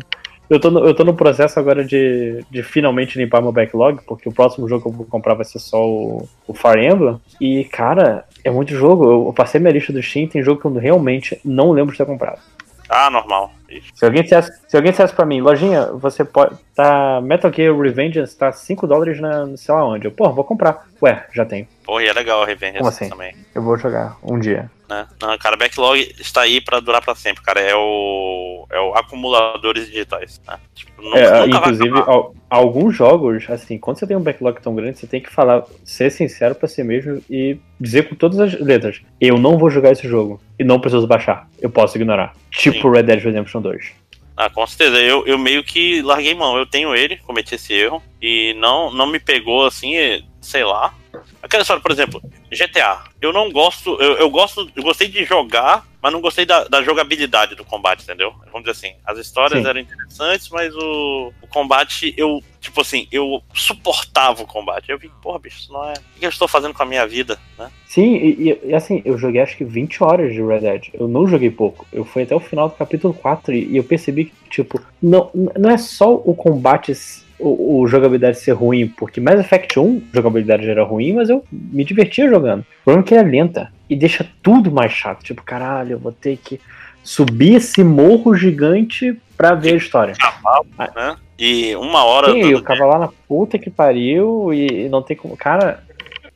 Eu 0.52 0.60
tô, 0.60 0.70
no, 0.70 0.86
eu 0.86 0.92
tô 0.92 1.02
no 1.02 1.14
processo 1.14 1.58
agora 1.58 1.82
de, 1.82 2.44
de 2.50 2.62
finalmente 2.62 3.16
limpar 3.18 3.40
meu 3.40 3.50
backlog, 3.50 4.02
porque 4.06 4.28
o 4.28 4.32
próximo 4.32 4.68
jogo 4.68 4.82
que 4.82 4.88
eu 4.88 4.92
vou 4.92 5.06
comprar 5.06 5.32
vai 5.32 5.46
ser 5.46 5.58
só 5.58 5.82
o, 5.82 6.28
o 6.46 6.52
Fire 6.52 6.84
Emblem. 6.84 7.18
E, 7.40 7.64
cara, 7.64 8.26
é 8.44 8.50
muito 8.50 8.74
jogo. 8.74 9.04
Eu, 9.04 9.26
eu 9.28 9.32
passei 9.32 9.58
minha 9.58 9.72
lista 9.72 9.94
do 9.94 10.02
Steam, 10.02 10.28
tem 10.28 10.42
jogo 10.42 10.60
que 10.60 10.66
eu 10.66 10.74
realmente 10.74 11.40
não 11.42 11.70
lembro 11.70 11.92
de 11.92 11.96
ter 11.96 12.04
comprado. 12.04 12.38
Ah, 12.86 13.08
normal. 13.08 13.50
Se 13.94 14.04
alguém 14.04 14.22
dissesse, 14.22 14.52
se 14.68 14.76
alguém 14.76 14.90
dissesse 14.90 15.14
pra 15.14 15.24
mim, 15.24 15.40
lojinha, 15.40 15.86
você 15.92 16.22
pode. 16.22 16.54
Tá. 16.74 17.22
Metal 17.22 17.50
Gear 17.50 17.74
Revengeance 17.74 18.36
tá 18.36 18.52
5 18.52 18.86
dólares 18.86 19.18
na 19.18 19.56
sei 19.56 19.74
lá 19.74 19.86
onde. 19.86 20.06
Eu, 20.06 20.12
pô, 20.12 20.30
vou 20.30 20.44
comprar. 20.44 20.86
Ué, 21.00 21.24
já 21.32 21.46
tenho. 21.46 21.66
Porra, 21.82 22.02
e 22.02 22.08
é 22.08 22.12
legal 22.12 22.42
a 22.42 22.46
Revenge 22.46 22.76
Como 22.76 22.90
assim? 22.90 23.08
também. 23.08 23.34
Eu 23.54 23.62
vou 23.62 23.78
jogar 23.78 24.18
um 24.22 24.38
dia. 24.38 24.70
Né? 24.92 25.08
Não, 25.20 25.36
cara, 25.38 25.56
backlog 25.56 26.14
está 26.18 26.42
aí 26.42 26.60
pra 26.60 26.80
durar 26.80 27.02
pra 27.02 27.14
sempre, 27.14 27.42
cara. 27.42 27.60
É 27.60 27.74
o. 27.74 28.66
É 28.70 28.80
o 28.80 28.94
acumuladores 28.94 29.86
digitais. 29.86 30.40
Né? 30.46 30.58
Tipo, 30.74 31.02
nunca, 31.02 31.18
É, 31.18 31.46
nunca 31.46 31.58
inclusive, 31.58 31.98
al- 32.00 32.34
alguns 32.48 32.94
jogos, 32.96 33.44
assim, 33.50 33.78
quando 33.78 33.98
você 33.98 34.06
tem 34.06 34.16
um 34.16 34.22
backlog 34.22 34.60
tão 34.62 34.74
grande, 34.74 34.98
você 34.98 35.06
tem 35.06 35.20
que 35.20 35.30
falar, 35.32 35.64
ser 35.84 36.10
sincero 36.10 36.54
pra 36.54 36.68
si 36.68 36.82
mesmo 36.82 37.22
e 37.28 37.58
dizer 37.80 38.08
com 38.08 38.14
todas 38.14 38.38
as 38.40 38.58
letras: 38.60 39.00
eu 39.20 39.36
não 39.38 39.58
vou 39.58 39.68
jogar 39.70 39.92
esse 39.92 40.06
jogo 40.08 40.40
e 40.58 40.64
não 40.64 40.80
preciso 40.80 41.06
baixar. 41.06 41.48
Eu 41.60 41.70
posso 41.70 41.96
ignorar. 41.98 42.34
Tipo 42.50 42.90
Red 42.90 43.02
Dead 43.04 43.22
Redemption 43.22 43.60
2. 43.60 43.92
Ah, 44.36 44.48
com 44.48 44.66
certeza. 44.66 44.96
Eu, 44.98 45.26
eu 45.26 45.36
meio 45.38 45.62
que 45.62 46.00
larguei 46.00 46.34
mão. 46.34 46.56
Eu 46.56 46.64
tenho 46.64 46.94
ele, 46.96 47.18
cometi 47.18 47.54
esse 47.54 47.74
erro. 47.74 48.02
E 48.20 48.54
não, 48.54 48.90
não 48.90 49.06
me 49.06 49.20
pegou 49.20 49.66
assim, 49.66 49.92
sei 50.40 50.64
lá. 50.64 50.94
Aquela 51.42 51.62
história, 51.62 51.82
por 51.82 51.90
exemplo, 51.90 52.22
GTA. 52.50 53.04
Eu 53.20 53.32
não 53.32 53.50
gosto. 53.50 53.96
Eu, 54.00 54.14
eu 54.18 54.30
gosto. 54.30 54.70
Eu 54.74 54.82
gostei 54.82 55.08
de 55.08 55.24
jogar, 55.24 55.84
mas 56.00 56.12
não 56.12 56.20
gostei 56.20 56.46
da, 56.46 56.64
da 56.64 56.82
jogabilidade 56.82 57.54
do 57.54 57.64
combate, 57.64 58.02
entendeu? 58.04 58.32
Vamos 58.52 58.60
dizer 58.62 58.70
assim. 58.70 58.94
As 59.04 59.18
histórias 59.18 59.62
Sim. 59.62 59.68
eram 59.68 59.80
interessantes, 59.80 60.48
mas 60.50 60.74
o, 60.74 61.32
o 61.42 61.46
combate, 61.48 62.14
eu. 62.16 62.40
Tipo 62.60 62.80
assim, 62.80 63.08
eu 63.10 63.42
suportava 63.52 64.42
o 64.42 64.46
combate. 64.46 64.90
Eu 64.90 64.98
vi, 64.98 65.10
porra, 65.20 65.40
bicho, 65.40 65.58
isso 65.58 65.72
não 65.72 65.84
é. 65.84 65.94
O 65.94 66.20
que 66.20 66.24
eu 66.26 66.30
estou 66.30 66.46
fazendo 66.46 66.72
com 66.72 66.82
a 66.84 66.86
minha 66.86 67.04
vida, 67.06 67.36
né? 67.58 67.68
Sim, 67.86 68.14
e, 68.14 68.58
e- 68.64 68.74
assim, 68.74 69.02
eu 69.04 69.18
joguei 69.18 69.40
acho 69.40 69.56
que 69.56 69.64
20 69.64 70.02
horas 70.02 70.32
de 70.32 70.40
Red 70.40 70.60
Dead. 70.60 70.88
Eu 70.94 71.08
não 71.08 71.26
joguei 71.26 71.50
pouco. 71.50 71.84
Eu 71.92 72.04
fui 72.04 72.22
até 72.22 72.34
o 72.36 72.40
final 72.40 72.68
do 72.68 72.76
capítulo 72.76 73.12
4 73.12 73.52
e, 73.52 73.64
e 73.72 73.76
eu 73.76 73.84
percebi 73.84 74.26
que, 74.26 74.32
tipo, 74.48 74.80
não, 75.02 75.28
não 75.34 75.70
é 75.70 75.76
só 75.76 76.14
o 76.14 76.34
combate, 76.34 76.92
o, 77.38 77.80
o 77.80 77.86
jogabilidade 77.86 78.38
ser 78.38 78.52
ruim, 78.52 78.86
porque 78.86 79.20
Mass 79.20 79.40
Effect 79.40 79.78
1, 79.78 80.02
a 80.12 80.16
jogabilidade 80.16 80.68
era 80.68 80.84
ruim, 80.84 81.12
mas 81.12 81.28
eu 81.28 81.44
me 81.50 81.84
divertia 81.84 82.28
jogando. 82.28 82.60
O 82.60 82.84
problema 82.84 83.04
é 83.04 83.08
que 83.08 83.14
ela 83.14 83.28
é 83.28 83.30
lenta 83.30 83.72
e 83.88 83.96
deixa 83.96 84.26
tudo 84.42 84.70
mais 84.70 84.92
chato. 84.92 85.22
Tipo, 85.22 85.42
caralho, 85.42 85.92
eu 85.92 85.98
vou 85.98 86.12
ter 86.12 86.38
que 86.42 86.60
subir 87.02 87.56
esse 87.56 87.82
morro 87.82 88.34
gigante 88.34 89.16
pra 89.36 89.54
ver 89.54 89.74
a 89.74 89.76
história. 89.76 90.14
Cavalo, 90.14 90.66
né? 90.78 91.16
E 91.38 91.74
uma 91.76 92.04
hora. 92.04 92.32
Sim, 92.32 92.54
o 92.54 92.62
cavalo 92.62 92.92
lá 92.92 92.98
na 93.00 93.08
puta 93.28 93.58
que 93.58 93.68
pariu 93.68 94.52
e, 94.54 94.88
não 94.88 95.02
tem 95.02 95.16
como. 95.16 95.36
Cara, 95.36 95.82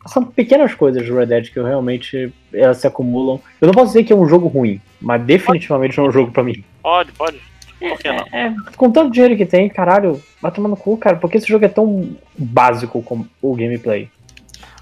são 0.07 0.25
pequenas 0.25 0.75
coisas 0.75 1.07
do 1.07 1.16
Red 1.16 1.26
Dead 1.26 1.50
que 1.52 1.58
eu 1.58 1.65
realmente 1.65 2.33
elas 2.52 2.78
se 2.78 2.86
acumulam. 2.86 3.41
Eu 3.60 3.66
não 3.66 3.75
posso 3.75 3.89
dizer 3.89 4.05
que 4.05 4.12
é 4.12 4.16
um 4.16 4.28
jogo 4.28 4.49
ruim, 4.49 4.81
mas 5.00 5.23
definitivamente 5.23 5.97
não 5.97 6.07
é 6.07 6.08
um 6.08 6.12
jogo 6.12 6.33
pra 6.33 6.42
mim. 6.42 6.65
Pode, 6.83 7.12
pode. 7.12 7.41
Por 7.78 7.98
que 7.98 8.10
não? 8.10 8.26
É, 8.32 8.55
com 8.76 8.90
tanto 8.90 9.12
dinheiro 9.12 9.36
que 9.36 9.44
tem, 9.44 9.68
caralho, 9.68 10.22
vai 10.40 10.50
tomar 10.50 10.68
no 10.68 10.76
cu, 10.76 10.96
cara, 10.96 11.16
porque 11.16 11.36
esse 11.36 11.48
jogo 11.48 11.64
é 11.64 11.68
tão 11.68 12.16
básico 12.36 13.02
como 13.02 13.28
o 13.42 13.55
gameplay. 13.55 14.08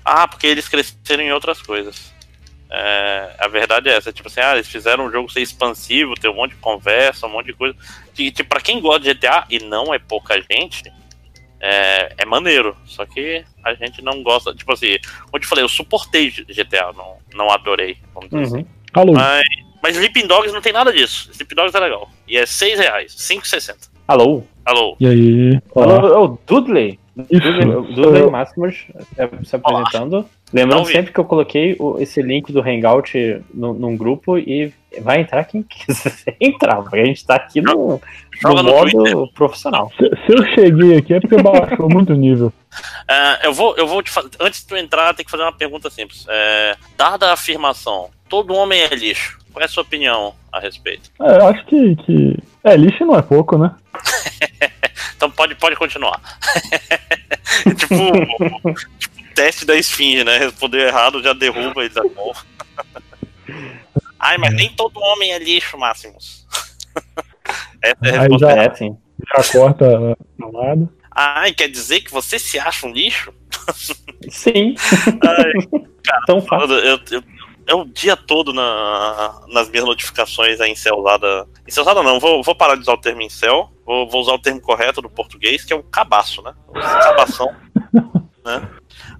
Ah, 0.05 0.29
porque 0.29 0.47
eles 0.47 0.69
cresceram 0.69 1.23
em 1.23 1.33
outras 1.33 1.61
coisas. 1.61 2.13
É, 2.71 3.31
a 3.39 3.49
verdade 3.49 3.89
é 3.89 3.97
essa, 3.97 4.13
tipo 4.13 4.29
assim, 4.29 4.41
ah, 4.41 4.55
eles 4.55 4.69
fizeram 4.69 5.07
um 5.07 5.11
jogo 5.11 5.31
ser 5.31 5.41
expansivo, 5.41 6.15
ter 6.15 6.29
um 6.29 6.35
monte 6.35 6.51
de 6.51 6.57
conversa, 6.57 7.27
um 7.27 7.31
monte 7.31 7.47
de 7.47 7.53
coisa. 7.55 7.77
Que, 8.13 8.31
tipo, 8.31 8.49
pra 8.49 8.61
quem 8.61 8.81
gosta 8.81 9.01
de 9.01 9.15
GTA, 9.15 9.45
e 9.49 9.61
não 9.61 9.95
é 9.95 9.99
pouca 9.99 10.41
gente, 10.41 10.93
é, 11.61 12.15
é 12.19 12.25
maneiro. 12.27 12.77
Só 12.85 13.07
que 13.07 13.45
a 13.65 13.75
gente 13.75 14.03
não 14.03 14.23
gosta. 14.23 14.55
Tipo 14.55 14.73
assim, 14.73 14.99
como 15.23 15.37
eu 15.37 15.41
te 15.41 15.47
falei, 15.47 15.65
eu 15.65 15.69
suportei 15.69 16.31
GTA, 16.31 16.93
não, 16.97 17.17
não 17.33 17.51
adorei, 17.51 17.97
vamos 18.13 18.31
dizer 18.31 18.43
assim. 18.43 18.67
Alô. 18.93 19.13
Mas, 19.13 19.45
mas 19.83 19.95
Sleeping 19.95 20.27
Dogs 20.27 20.53
não 20.53 20.61
tem 20.61 20.73
nada 20.73 20.93
disso. 20.93 21.31
Sleeping 21.33 21.55
Dogs 21.55 21.75
é 21.75 21.81
legal. 21.81 22.11
E 22.27 22.37
é 22.37 22.47
6 22.47 22.79
reais, 22.79 23.13
5,60. 23.17 23.89
Alô? 24.09 24.43
Alô? 24.65 24.97
E 25.01 25.07
aí? 25.07 25.61
Alô, 25.75 26.25
ô, 26.25 26.39
Dudley? 26.47 26.99
Duas 27.17 28.15
aí 28.17 28.31
máximas 28.31 28.87
é, 29.17 29.29
se 29.45 29.55
apresentando. 29.55 30.29
Lembrando 30.53 30.79
Não 30.81 30.85
vi. 30.85 30.93
sempre 30.93 31.13
que 31.13 31.19
eu 31.21 31.25
coloquei 31.25 31.77
o- 31.79 31.99
esse 32.01 32.21
link 32.23 32.53
do 32.53 32.61
Hangout 32.61 33.41
no, 33.53 33.73
num 33.75 33.97
grupo 33.97 34.37
e 34.39 34.73
vai 35.01 35.21
entrar 35.21 35.45
quem 35.45 35.63
quiser 35.69 36.37
entrar, 36.41 36.77
porque 36.83 36.97
a 36.99 37.05
gente 37.05 37.25
tá 37.25 37.37
aqui 37.37 37.61
no, 37.61 38.01
no 38.43 38.55
no 38.55 38.65
modo 38.65 38.91
Twitter. 38.91 39.17
profissional. 39.35 39.91
Se, 39.97 40.09
se 40.27 40.33
eu 40.33 40.45
cheguei 40.55 40.97
aqui 40.99 41.15
é 41.15 41.21
porque 41.21 41.37
baixou 41.41 41.89
muito 41.89 42.13
o 42.13 42.17
nível. 42.17 42.53
É, 43.09 43.47
eu 43.47 43.53
vou, 43.53 43.77
eu 43.77 43.87
vou 43.87 44.03
te 44.03 44.11
fazer. 44.11 44.31
Antes 44.41 44.61
de 44.63 44.67
tu 44.67 44.77
entrar, 44.77 45.15
tem 45.15 45.25
que 45.25 45.31
fazer 45.31 45.43
uma 45.45 45.53
pergunta 45.53 45.89
simples. 45.91 46.25
É, 46.29 46.77
dada 46.97 47.29
a 47.31 47.33
afirmação, 47.35 48.11
todo 48.35 48.53
homem 48.55 48.81
é 48.81 48.89
lixo. 48.89 49.39
Qual 49.53 49.63
é 49.63 49.67
a 49.67 49.69
sua 49.69 49.85
opinião 49.85 50.35
a 50.51 50.59
respeito? 50.59 51.09
É, 51.23 51.37
eu 51.39 51.47
acho 51.47 51.65
que, 51.67 51.95
que. 51.97 52.37
É, 52.65 52.77
lixo 52.77 53.05
não 53.05 53.17
é 53.17 53.23
pouco, 53.23 53.57
né? 53.57 53.73
Então 55.17 55.31
pode, 55.31 55.55
pode 55.55 55.77
continuar. 55.77 56.21
tipo, 57.79 57.95
tipo, 58.59 58.75
teste 59.35 59.65
da 59.65 59.77
esfinge, 59.77 60.23
né? 60.25 60.39
Responder 60.39 60.87
errado 60.89 61.23
já 61.23 61.33
derruba 61.33 61.81
ele 61.85 61.95
da 61.95 62.03
bom. 62.03 62.33
Ai, 64.19 64.37
mas 64.39 64.55
nem 64.55 64.69
todo 64.71 64.99
homem 65.01 65.33
é 65.33 65.39
lixo, 65.39 65.79
Máximos. 65.79 66.45
Essa 67.81 67.97
é 68.03 68.11
a 68.11 68.13
Aí 68.13 68.19
resposta. 68.29 68.47
já- 68.57 68.63
É, 68.63 68.75
sim. 68.75 68.97
Já 69.37 69.53
corta 69.53 70.17
pro 70.37 70.53
lado. 70.53 70.93
Ai, 71.11 71.53
quer 71.55 71.69
dizer 71.69 72.01
que 72.01 72.11
você 72.11 72.39
se 72.39 72.59
acha 72.59 72.87
um 72.87 72.93
lixo? 72.93 73.33
Sim. 74.29 74.75
Ai, 75.07 75.53
cara, 76.05 76.21
Tão 76.27 76.41
fácil. 76.43 76.75
eu, 76.77 77.01
eu, 77.11 77.23
é 77.67 77.75
o 77.75 77.85
dia 77.85 78.17
todo 78.17 78.53
na, 78.53 79.41
nas 79.49 79.69
minhas 79.69 79.85
notificações 79.85 80.61
a 80.61 80.69
incelzada. 80.69 81.47
Incelzada 81.67 82.03
não, 82.03 82.21
vou, 82.21 82.43
vou 82.43 82.55
parar 82.55 82.75
de 82.75 82.83
usar 82.83 82.93
o 82.93 83.01
termo 83.01 83.23
incel, 83.23 83.71
vou, 83.85 84.09
vou 84.09 84.21
usar 84.21 84.33
o 84.35 84.39
termo 84.39 84.61
correto 84.61 85.01
do 85.01 85.09
português, 85.09 85.65
que 85.65 85.73
é 85.73 85.77
o 85.77 85.83
cabaço, 85.83 86.43
né? 86.43 86.55
O 86.69 86.75
cabação. 86.75 87.55
né? 88.45 88.69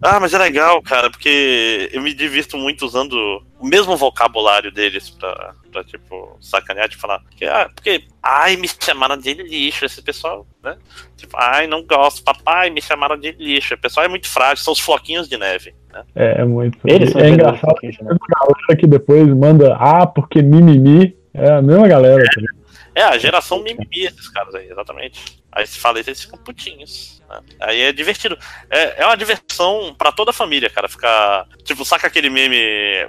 Ah, 0.03 0.21
mas 0.21 0.35
é 0.35 0.39
legal, 0.39 0.83
cara, 0.83 1.11
porque 1.11 1.89
eu 1.93 2.03
me 2.03 2.13
divirto 2.13 2.59
muito 2.59 2.85
usando 2.85 3.43
o 3.59 3.67
mesmo 3.67 3.97
vocabulário 3.97 4.71
deles 4.71 5.09
pra, 5.09 5.55
pra 5.73 5.83
tipo, 5.83 6.37
sacanear, 6.41 6.89
de 6.89 6.97
falar. 6.97 7.23
Que, 7.37 7.47
ah, 7.47 7.71
porque, 7.75 8.07
ai, 8.23 8.57
me 8.57 8.69
chamaram 8.69 9.17
de 9.17 9.33
lixo, 9.33 9.85
esse 9.85 10.03
pessoal, 10.03 10.47
né? 10.63 10.77
Tipo, 11.17 11.37
ai, 11.39 11.67
não 11.67 11.83
gosto, 11.83 12.23
papai, 12.23 12.69
me 12.69 12.83
chamaram 12.83 13.17
de 13.17 13.33
lixo. 13.33 13.75
O 13.75 13.79
pessoal 13.79 14.05
é 14.05 14.09
muito 14.09 14.29
frágil, 14.29 14.63
são 14.63 14.75
os 14.75 14.81
floquinhos 14.81 15.29
de 15.29 15.39
neve, 15.39 15.75
né? 15.95 16.05
É, 16.15 16.41
é 16.41 16.45
muito. 16.45 16.79
Eles 16.85 17.11
são 17.11 17.21
é 17.21 17.31
engraçado 17.31 17.77
né? 17.83 17.91
a 18.01 18.41
galera 18.41 18.77
que 18.79 18.87
depois 18.87 19.27
manda 19.29 19.77
ah, 19.77 20.07
porque 20.07 20.43
mimimi. 20.43 21.17
É 21.33 21.51
a 21.51 21.63
mesma 21.63 21.89
galera. 21.89 22.23
ligado? 22.37 22.65
É, 22.95 23.03
a 23.03 23.19
geração 23.19 23.61
mimimi, 23.61 24.05
esses 24.07 24.29
caras 24.29 24.55
aí, 24.55 24.71
exatamente. 24.71 25.43
Aí 25.51 25.67
se 25.67 25.79
fala 25.79 25.99
isso, 25.99 26.11
eles 26.11 26.23
ficam 26.23 26.39
putinhos. 26.39 27.21
né? 27.29 27.41
Aí 27.61 27.81
é 27.81 27.93
divertido. 27.93 28.39
É, 28.71 29.03
é 29.03 29.07
uma 29.07 29.17
diversão 29.17 29.95
pra 29.99 30.13
toda 30.13 30.31
a 30.31 30.35
família, 30.35 30.71
cara. 30.71 30.89
Ficar. 30.89 31.47
Tipo, 31.65 31.85
saca 31.85 32.07
aquele 32.07 32.31
meme. 32.31 32.57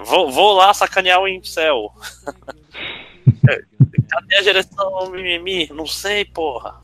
Vou, 0.03 0.31
vou 0.31 0.53
lá 0.53 0.73
sacanear 0.73 1.21
o 1.21 1.27
incel. 1.27 1.91
É, 3.47 3.61
Cadê 4.09 4.35
a 4.35 4.43
geração 4.43 5.09
mimimi? 5.11 5.69
Não 5.73 5.85
sei, 5.85 6.25
porra. 6.25 6.81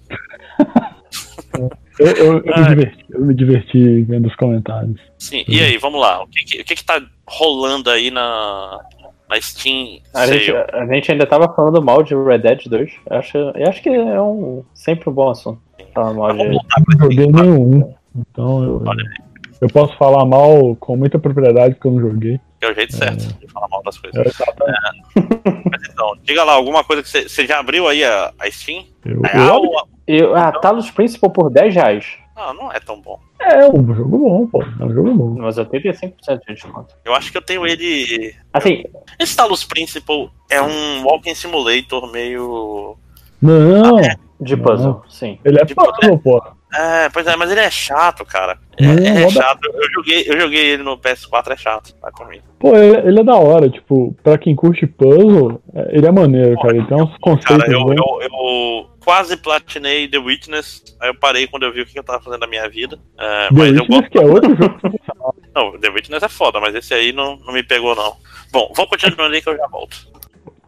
Eu, 2.00 2.08
eu, 2.08 2.38
eu, 2.38 2.44
me 2.44 2.52
Ai. 2.54 2.70
diverti, 2.70 3.06
eu 3.10 3.22
me 3.22 3.34
diverti 3.34 4.02
vendo 4.04 4.28
os 4.28 4.36
comentários. 4.36 5.00
Sim, 5.20 5.44
e 5.48 5.60
aí, 5.60 5.78
vamos 5.78 6.02
lá. 6.02 6.24
O 6.24 6.28
que, 6.28 6.44
que, 6.44 6.62
o 6.62 6.66
que, 6.66 6.76
que 6.76 6.84
tá 6.84 7.02
rolando 7.28 7.90
aí 7.90 8.10
na, 8.10 8.80
na 9.30 9.42
Steam 9.42 10.00
A 10.14 10.26
gente, 10.26 10.52
a 10.52 10.86
gente 10.88 11.12
ainda 11.12 11.26
tava 11.26 11.54
falando 11.54 11.82
mal 11.82 12.02
de 12.02 12.16
Red 12.16 12.40
Dead 12.40 12.68
2. 12.68 12.92
Eu 13.10 13.18
acho, 13.18 13.38
eu 13.38 13.68
acho 13.68 13.82
que 13.82 13.90
é 13.90 14.22
um, 14.22 14.64
sempre 14.74 15.10
um 15.10 15.14
bom 15.14 15.30
assunto. 15.30 15.62
Falar 15.94 16.14
mal 16.14 16.34
de. 16.34 16.44
Eu 16.44 16.54
não 16.54 17.00
joguei 17.00 17.28
nenhum. 17.28 17.94
Então 18.16 18.64
eu, 18.64 18.84
eu 19.62 19.68
posso 19.70 19.96
falar 19.98 20.26
mal 20.26 20.76
com 20.78 20.96
muita 20.96 21.20
propriedade 21.20 21.76
porque 21.76 21.88
eu 21.88 21.92
não 21.92 22.02
joguei. 22.02 22.40
Que 22.62 22.68
é 22.68 22.72
o 22.72 22.76
jeito 22.76 22.96
certo 22.96 23.22
de 23.40 23.48
falar 23.52 23.68
mal 23.70 23.82
das 23.82 23.98
coisas. 23.98 24.24
Eu, 24.24 24.32
exatamente. 24.32 25.66
Mas 25.72 25.82
então, 25.90 26.14
diga 26.22 26.44
lá, 26.44 26.54
alguma 26.54 26.84
coisa 26.84 27.02
que 27.02 27.10
você, 27.10 27.48
já 27.48 27.60
abriu 27.60 27.88
aí 27.88 28.04
a, 28.04 28.32
a 28.40 28.52
Steam? 28.52 28.86
eu, 29.04 29.20
É, 29.26 29.36
eu- 29.38 29.42
ah, 29.54 29.58
o- 29.60 29.88
Eu, 30.08 30.36
ah, 30.36 30.52
Talos 30.52 30.92
Principal 30.92 31.32
por 31.32 31.50
10 31.50 31.74
reais. 31.74 32.06
não, 32.36 32.54
não 32.54 32.72
é 32.72 32.80
tão 32.80 33.02
bom. 33.02 33.20
é 33.40 33.66
um 33.68 33.94
jogo 33.96 34.18
bom, 34.20 34.46
pô. 34.48 34.62
É 34.80 34.86
um 34.86 34.94
jogo 34.94 35.12
bom. 35.14 35.42
Mas 35.42 35.58
85% 35.58 36.40
de 36.48 36.54
desconto. 36.54 36.94
Eu 37.04 37.16
acho 37.16 37.32
que 37.32 37.38
eu 37.38 37.42
tenho 37.42 37.66
ele. 37.66 38.36
Assim, 38.54 38.84
Esse 39.18 39.36
Talos 39.36 39.64
Principal 39.64 40.30
é 40.50 40.62
um 40.62 41.04
Walking 41.06 41.34
Simulator 41.34 42.12
meio. 42.12 42.96
Não, 43.42 43.98
de 44.42 44.56
Não. 44.56 44.64
puzzle, 44.64 45.02
sim. 45.08 45.40
ele 45.46 45.60
é 45.62 45.66
Tipo, 45.66 45.84
puzzle, 45.86 46.18
pô. 46.20 46.42
É, 46.74 47.10
pois 47.10 47.28
é, 47.28 47.36
mas 47.36 47.52
ele 47.52 47.60
é 47.60 47.70
chato, 47.70 48.24
cara. 48.26 48.58
É, 48.78 48.86
Não, 48.86 49.18
é 49.20 49.30
chato. 49.30 49.60
Eu 49.74 49.92
joguei, 49.94 50.24
eu 50.26 50.40
joguei 50.40 50.66
ele 50.72 50.84
no 50.84 50.98
PS4, 50.98 51.52
é 51.52 51.58
chato. 51.58 51.94
Vai 52.02 52.12
comigo. 52.14 52.44
Pô, 52.58 52.76
ele, 52.78 53.10
ele 53.10 53.20
é 53.20 53.24
da 53.26 53.36
hora, 53.36 53.70
tipo, 53.70 54.16
pra 54.24 54.38
quem 54.38 54.56
curte 54.56 54.88
puzzle, 54.88 55.62
é- 55.76 55.98
ele 55.98 56.08
é 56.08 56.12
maneiro, 56.12 56.56
cara. 56.62 56.76
Ele 56.78 56.86
tem 56.88 56.96
uns 56.96 57.16
conceitos 57.18 57.58
Cara, 57.66 57.70
eu, 57.72 57.82
eu, 57.94 58.22
eu 58.22 58.90
quase 59.04 59.36
platinei 59.36 60.08
The 60.08 60.18
Witness. 60.20 60.82
Aí 61.02 61.10
eu 61.10 61.16
parei 61.16 61.46
quando 61.46 61.64
eu 61.64 61.74
vi 61.74 61.82
o 61.82 61.86
que 61.86 62.00
eu 62.00 62.04
tava 62.06 62.24
fazendo 62.24 62.40
na 62.40 62.48
minha 62.48 62.68
vida. 62.70 62.98
É, 63.20 63.48
The 63.50 63.54
mas 63.54 63.68
eu 63.76 63.82
Witness, 63.84 63.88
gosto. 64.00 64.10
que 64.10 64.18
é 64.18 64.22
outro 64.26 64.56
jogo. 64.56 64.80
Não, 65.54 65.78
The 65.78 65.90
Witness 65.90 66.24
é 66.24 66.30
foda, 66.30 66.62
mas 66.62 66.74
esse 66.74 66.94
aí 66.94 67.12
não, 67.12 67.36
não 67.46 67.52
me 67.54 67.62
pegou, 67.62 67.94
não. 67.94 68.14
Bom, 68.54 68.72
vamos 68.74 68.90
continuando 68.90 69.34
aí 69.36 69.42
que 69.42 69.50
eu 69.50 69.58
já 69.58 69.68
volto. 69.68 69.98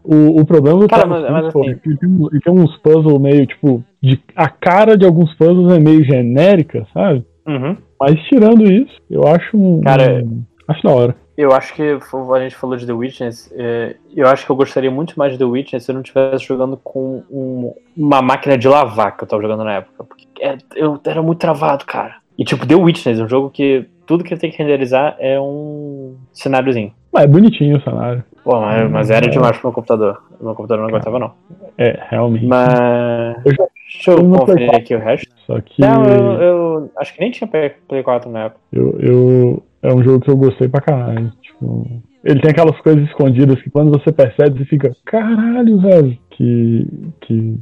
O, 0.04 0.42
o 0.42 0.46
problema 0.46 0.80
do 0.80 0.88
Cara, 0.88 1.04
Talos 1.04 1.22
mas- 1.22 1.32
mas 1.32 1.46
assim- 1.46 1.70
é 1.70 1.74
que 1.76 1.98
tem, 1.98 2.40
tem 2.44 2.54
uns 2.54 2.76
puzzles 2.78 3.20
meio, 3.22 3.46
tipo, 3.48 3.84
de, 4.02 4.20
a 4.36 4.50
cara 4.50 4.98
de 4.98 5.06
alguns 5.06 5.34
puzzles 5.36 5.72
é 5.74 5.80
meio 5.80 6.04
genérica, 6.04 6.86
sabe? 6.94 7.26
Uhum. 7.48 7.78
Mas 8.00 8.20
tirando 8.26 8.64
isso, 8.70 8.94
eu 9.10 9.24
acho 9.28 9.56
um. 9.58 9.82
Cara, 9.82 10.24
um- 10.26 10.44
acho 10.68 10.84
da 10.84 10.92
hora. 10.92 11.16
Eu 11.38 11.52
acho 11.52 11.74
que 11.74 11.82
a 11.82 12.40
gente 12.42 12.56
falou 12.56 12.76
de 12.78 12.86
The 12.86 12.94
Witness. 12.94 13.52
é, 13.58 13.96
eu 14.16 14.28
acho 14.28 14.46
que 14.46 14.52
eu 14.52 14.56
gostaria 14.56 14.92
muito 14.92 15.18
mais 15.18 15.32
de 15.32 15.40
The 15.40 15.46
Witness 15.46 15.84
se 15.84 15.90
eu 15.92 15.94
não 15.96 16.02
estivesse 16.02 16.46
jogando 16.46 16.78
com 16.78 17.24
um- 17.32 17.74
uma 17.98 18.22
máquina 18.22 18.56
de 18.58 18.68
lavar 18.68 19.18
que 19.18 19.24
eu 19.24 19.28
tava 19.28 19.42
jogando 19.42 19.64
na 19.64 19.74
época. 19.78 20.04
Porque 20.04 20.28
era, 20.40 20.58
eu 20.76 21.00
era 21.06 21.24
muito 21.24 21.40
travado, 21.40 21.86
cara. 21.86 22.16
E 22.38 22.44
tipo, 22.44 22.68
The 22.68 22.76
Witness, 22.76 23.20
um 23.20 23.28
jogo 23.28 23.50
que 23.50 23.86
tudo 24.06 24.24
que 24.24 24.34
eu 24.34 24.38
tenho 24.38 24.52
que 24.54 24.60
renderizar 24.62 25.16
é 25.20 25.40
um 25.40 26.16
cenáriozinho. 26.34 26.92
Mas 27.12 27.24
é 27.24 27.28
bonitinho 27.28 27.78
o 27.78 27.82
cenário. 27.82 28.24
Pô, 28.44 28.60
mas, 28.60 28.92
mas 28.92 29.10
era 29.10 29.28
demais 29.30 29.58
pro 29.58 29.68
meu 29.70 29.74
computador. 29.74 30.22
Meu 30.42 30.54
computador 30.54 30.84
não 30.84 30.90
aguentava, 30.90 31.18
não. 31.20 31.32
É, 31.78 32.00
realmente. 32.10 32.46
Mas. 32.46 33.36
Eu 33.46 33.54
já- 33.56 33.68
Deixa 33.94 34.12
eu 34.12 34.18
eu 34.20 34.30
conferir 34.40 34.74
aqui 34.76 34.96
o 34.96 35.00
resto. 35.00 35.28
Só 35.46 35.60
que 35.62 35.80
Não, 35.82 36.04
eu, 36.06 36.42
eu 36.42 36.92
acho 36.98 37.14
que 37.14 37.20
nem 37.22 37.30
tinha 37.32 37.48
Play 37.48 37.72
Play 37.88 38.02
4 38.02 38.30
na 38.30 38.46
época. 38.46 38.60
eu, 38.72 38.98
eu- 39.00 39.64
é 39.84 39.94
um 39.94 40.02
jogo 40.04 40.20
que 40.22 40.32
eu 40.32 40.38
gostei 40.38 40.68
pra 40.68 40.82
caralho. 40.82 41.32
Tipo, 41.42 41.86
ele 42.24 42.40
tem 42.42 42.50
aquelas 42.52 42.80
coisas 42.82 43.04
escondidas 43.08 43.62
que 43.62 43.70
quando 43.70 43.92
você 43.92 44.12
percebe, 44.12 44.58
você 44.60 44.66
fica, 44.66 44.96
caralho, 45.06 45.80
velho. 45.80 46.18
Que, 46.32 46.88
que 47.22 47.60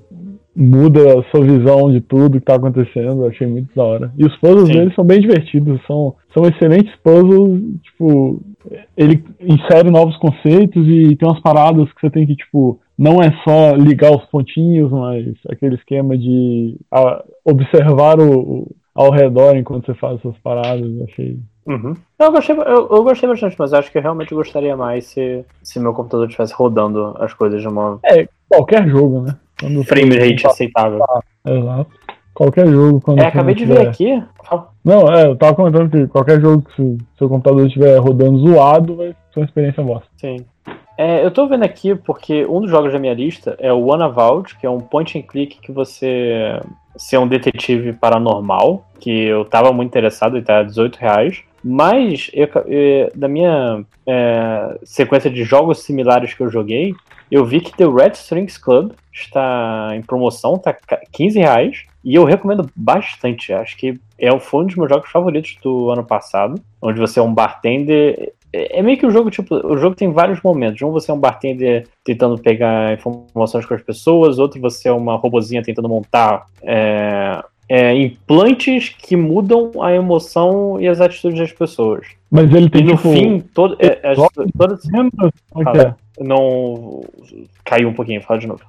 muda 0.55 1.19
a 1.19 1.23
sua 1.31 1.43
visão 1.45 1.91
de 1.91 1.99
tudo 2.01 2.39
que 2.39 2.45
tá 2.45 2.55
acontecendo. 2.55 3.23
Eu 3.23 3.29
achei 3.29 3.47
muito 3.47 3.73
da 3.75 3.83
hora. 3.83 4.11
E 4.17 4.25
os 4.25 4.35
puzzles 4.37 4.67
Sim. 4.67 4.73
dele 4.73 4.93
são 4.95 5.03
bem 5.03 5.19
divertidos. 5.19 5.81
São, 5.85 6.15
são 6.33 6.43
excelentes 6.45 6.95
puzzles. 7.03 7.61
Tipo, 7.83 8.41
ele 8.95 9.23
insere 9.39 9.89
novos 9.89 10.15
conceitos 10.17 10.87
e 10.87 11.15
tem 11.15 11.27
umas 11.27 11.41
paradas 11.41 11.91
que 11.93 12.01
você 12.01 12.09
tem 12.09 12.25
que, 12.25 12.35
tipo, 12.35 12.79
não 12.97 13.21
é 13.21 13.31
só 13.43 13.75
ligar 13.75 14.11
os 14.11 14.23
pontinhos, 14.25 14.91
mas 14.91 15.25
aquele 15.49 15.75
esquema 15.75 16.17
de 16.17 16.75
ah, 16.91 17.23
observar 17.45 18.19
o, 18.19 18.39
o- 18.39 18.75
ao 18.93 19.09
redor 19.11 19.55
enquanto 19.55 19.85
você 19.85 19.93
faz 19.95 20.19
essas 20.19 20.37
paradas. 20.39 20.81
Eu 20.85 21.05
achei. 21.05 21.39
Uhum. 21.65 21.95
Eu, 22.19 22.31
gostei, 22.31 22.55
eu, 22.55 22.63
eu 22.91 23.03
gostei 23.03 23.29
bastante, 23.29 23.55
mas 23.57 23.73
acho 23.73 23.91
que 23.91 23.97
eu 23.97 24.01
realmente 24.01 24.33
gostaria 24.33 24.75
mais 24.75 25.05
se, 25.05 25.45
se 25.63 25.79
meu 25.79 25.93
computador 25.93 26.27
estivesse 26.27 26.53
rodando 26.53 27.15
as 27.19 27.33
coisas 27.33 27.61
de 27.61 27.67
uma 27.67 27.99
Qualquer 28.49 28.87
jogo, 28.89 29.21
né? 29.21 29.37
Quando 29.59 29.83
frame 29.83 30.17
rate 30.17 30.45
aceitável. 30.45 30.99
Exato. 31.45 31.91
Qualquer 32.41 32.67
jogo. 32.67 32.99
Quando 33.01 33.19
É, 33.19 33.27
acabei 33.27 33.53
de 33.53 33.65
ver 33.65 33.87
aqui. 33.87 34.23
Não, 34.83 35.07
é, 35.13 35.25
eu 35.27 35.35
tava 35.35 35.55
comentando 35.55 35.89
que 35.91 36.07
qualquer 36.07 36.41
jogo 36.41 36.63
que 36.63 36.75
se 36.75 36.97
seu 37.17 37.29
computador 37.29 37.67
estiver 37.67 37.97
rodando 37.99 38.39
zoado, 38.39 38.95
vai 38.95 39.09
ser 39.31 39.39
uma 39.39 39.45
experiência 39.45 39.83
bosta. 39.83 40.07
Sim. 40.17 40.37
É, 40.97 41.23
eu 41.23 41.31
tô 41.31 41.47
vendo 41.47 41.63
aqui 41.63 41.93
porque 41.95 42.45
um 42.45 42.61
dos 42.61 42.69
jogos 42.69 42.91
da 42.91 42.99
minha 42.99 43.13
lista 43.13 43.55
é 43.59 43.71
o 43.71 43.85
One 43.87 44.03
Avowed, 44.03 44.55
que 44.57 44.65
é 44.65 44.69
um 44.69 44.79
point 44.79 45.17
and 45.17 45.21
click 45.21 45.59
que 45.61 45.71
você 45.71 46.59
ser 46.95 47.17
um 47.19 47.27
detetive 47.27 47.93
paranormal, 47.93 48.85
que 48.99 49.25
eu 49.25 49.45
tava 49.45 49.71
muito 49.71 49.89
interessado 49.89 50.37
e 50.37 50.41
tá 50.41 50.59
a 50.59 50.63
18 50.63 50.95
reais. 50.97 51.41
Mas 51.63 52.29
eu, 52.33 52.49
eh, 52.67 53.11
da 53.15 53.27
minha 53.27 53.83
eh, 54.07 54.79
sequência 54.83 55.29
de 55.29 55.43
jogos 55.43 55.83
similares 55.83 56.33
que 56.33 56.41
eu 56.41 56.49
joguei, 56.49 56.93
eu 57.31 57.45
vi 57.45 57.61
que 57.61 57.71
The 57.77 57.85
Red 57.85 58.13
Strings 58.13 58.57
Club 58.57 58.91
está 59.13 59.89
em 59.93 60.01
promoção, 60.01 60.57
tá 60.57 60.73
ca- 60.73 60.99
15 61.11 61.39
reais. 61.39 61.83
E 62.03 62.15
eu 62.15 62.23
recomendo 62.23 62.69
bastante. 62.75 63.53
Acho 63.53 63.77
que 63.77 63.99
é, 64.17 64.37
foi 64.39 64.63
um 64.63 64.67
dos 64.67 64.75
meus 64.75 64.89
jogos 64.89 65.09
favoritos 65.09 65.57
do 65.63 65.89
ano 65.91 66.03
passado. 66.03 66.61
Onde 66.81 66.99
você 66.99 67.19
é 67.19 67.23
um 67.23 67.33
bartender. 67.33 68.33
É 68.53 68.79
é 68.79 68.81
meio 68.81 68.97
que 68.97 69.05
o 69.05 69.11
jogo, 69.11 69.31
tipo, 69.31 69.55
o 69.55 69.77
jogo 69.77 69.95
tem 69.95 70.11
vários 70.11 70.41
momentos. 70.41 70.81
Um 70.81 70.91
você 70.91 71.09
é 71.09 71.13
um 71.13 71.19
bartender 71.19 71.87
tentando 72.03 72.37
pegar 72.37 72.93
informações 72.93 73.65
com 73.65 73.73
as 73.73 73.81
pessoas, 73.81 74.39
outro 74.39 74.59
você 74.59 74.89
é 74.89 74.91
uma 74.91 75.15
robozinha 75.15 75.63
tentando 75.63 75.87
montar 75.87 76.45
é, 76.61 77.41
é, 77.69 77.95
implantes 77.95 78.89
que 78.89 79.15
mudam 79.15 79.71
a 79.81 79.93
emoção 79.93 80.81
e 80.81 80.87
as 80.89 80.99
atitudes 80.99 81.39
das 81.39 81.53
pessoas. 81.53 82.05
Mas 82.29 82.53
ele 82.53 82.69
tem 82.69 82.81
E 82.81 82.83
no 82.83 82.97
tipo. 82.97 83.13
fim, 83.13 83.39
todo, 83.39 83.77
é, 83.79 83.85
episódios, 83.87 84.51
todas. 84.57 84.81
é 84.85 85.81
é? 85.81 85.95
Não. 86.19 87.01
Caiu 87.63 87.87
um 87.87 87.93
pouquinho, 87.93 88.21
fala 88.21 88.39
de 88.41 88.47
novo. 88.47 88.61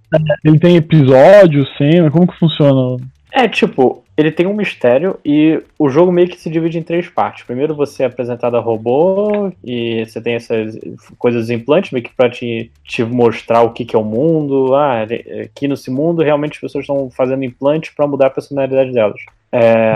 Ele 0.44 0.60
tem 0.60 0.76
episódio, 0.76 1.66
cena, 1.76 2.08
como 2.08 2.28
que 2.28 2.38
funciona? 2.38 3.02
É, 3.34 3.48
tipo, 3.48 4.04
ele 4.14 4.30
tem 4.30 4.46
um 4.46 4.52
mistério 4.52 5.18
e 5.24 5.62
o 5.78 5.88
jogo 5.88 6.12
meio 6.12 6.28
que 6.28 6.38
se 6.38 6.50
divide 6.50 6.78
em 6.78 6.82
três 6.82 7.08
partes. 7.08 7.44
Primeiro 7.44 7.74
você 7.74 8.02
é 8.02 8.06
apresentado 8.06 8.56
a 8.58 8.60
robô 8.60 9.50
e 9.64 10.04
você 10.04 10.20
tem 10.20 10.34
essas 10.34 10.78
coisas 11.18 11.48
implantes 11.48 11.92
meio 11.92 12.04
que 12.04 12.14
pra 12.14 12.28
te, 12.28 12.70
te 12.84 13.02
mostrar 13.02 13.62
o 13.62 13.70
que, 13.72 13.86
que 13.86 13.96
é 13.96 13.98
o 13.98 14.04
mundo. 14.04 14.74
Ah, 14.74 15.06
aqui 15.44 15.66
nesse 15.66 15.90
mundo 15.90 16.22
realmente 16.22 16.52
as 16.52 16.60
pessoas 16.60 16.82
estão 16.82 17.08
fazendo 17.10 17.42
implantes 17.42 17.90
pra 17.96 18.06
mudar 18.06 18.26
a 18.26 18.30
personalidade 18.30 18.92
delas. 18.92 19.20
É, 19.50 19.92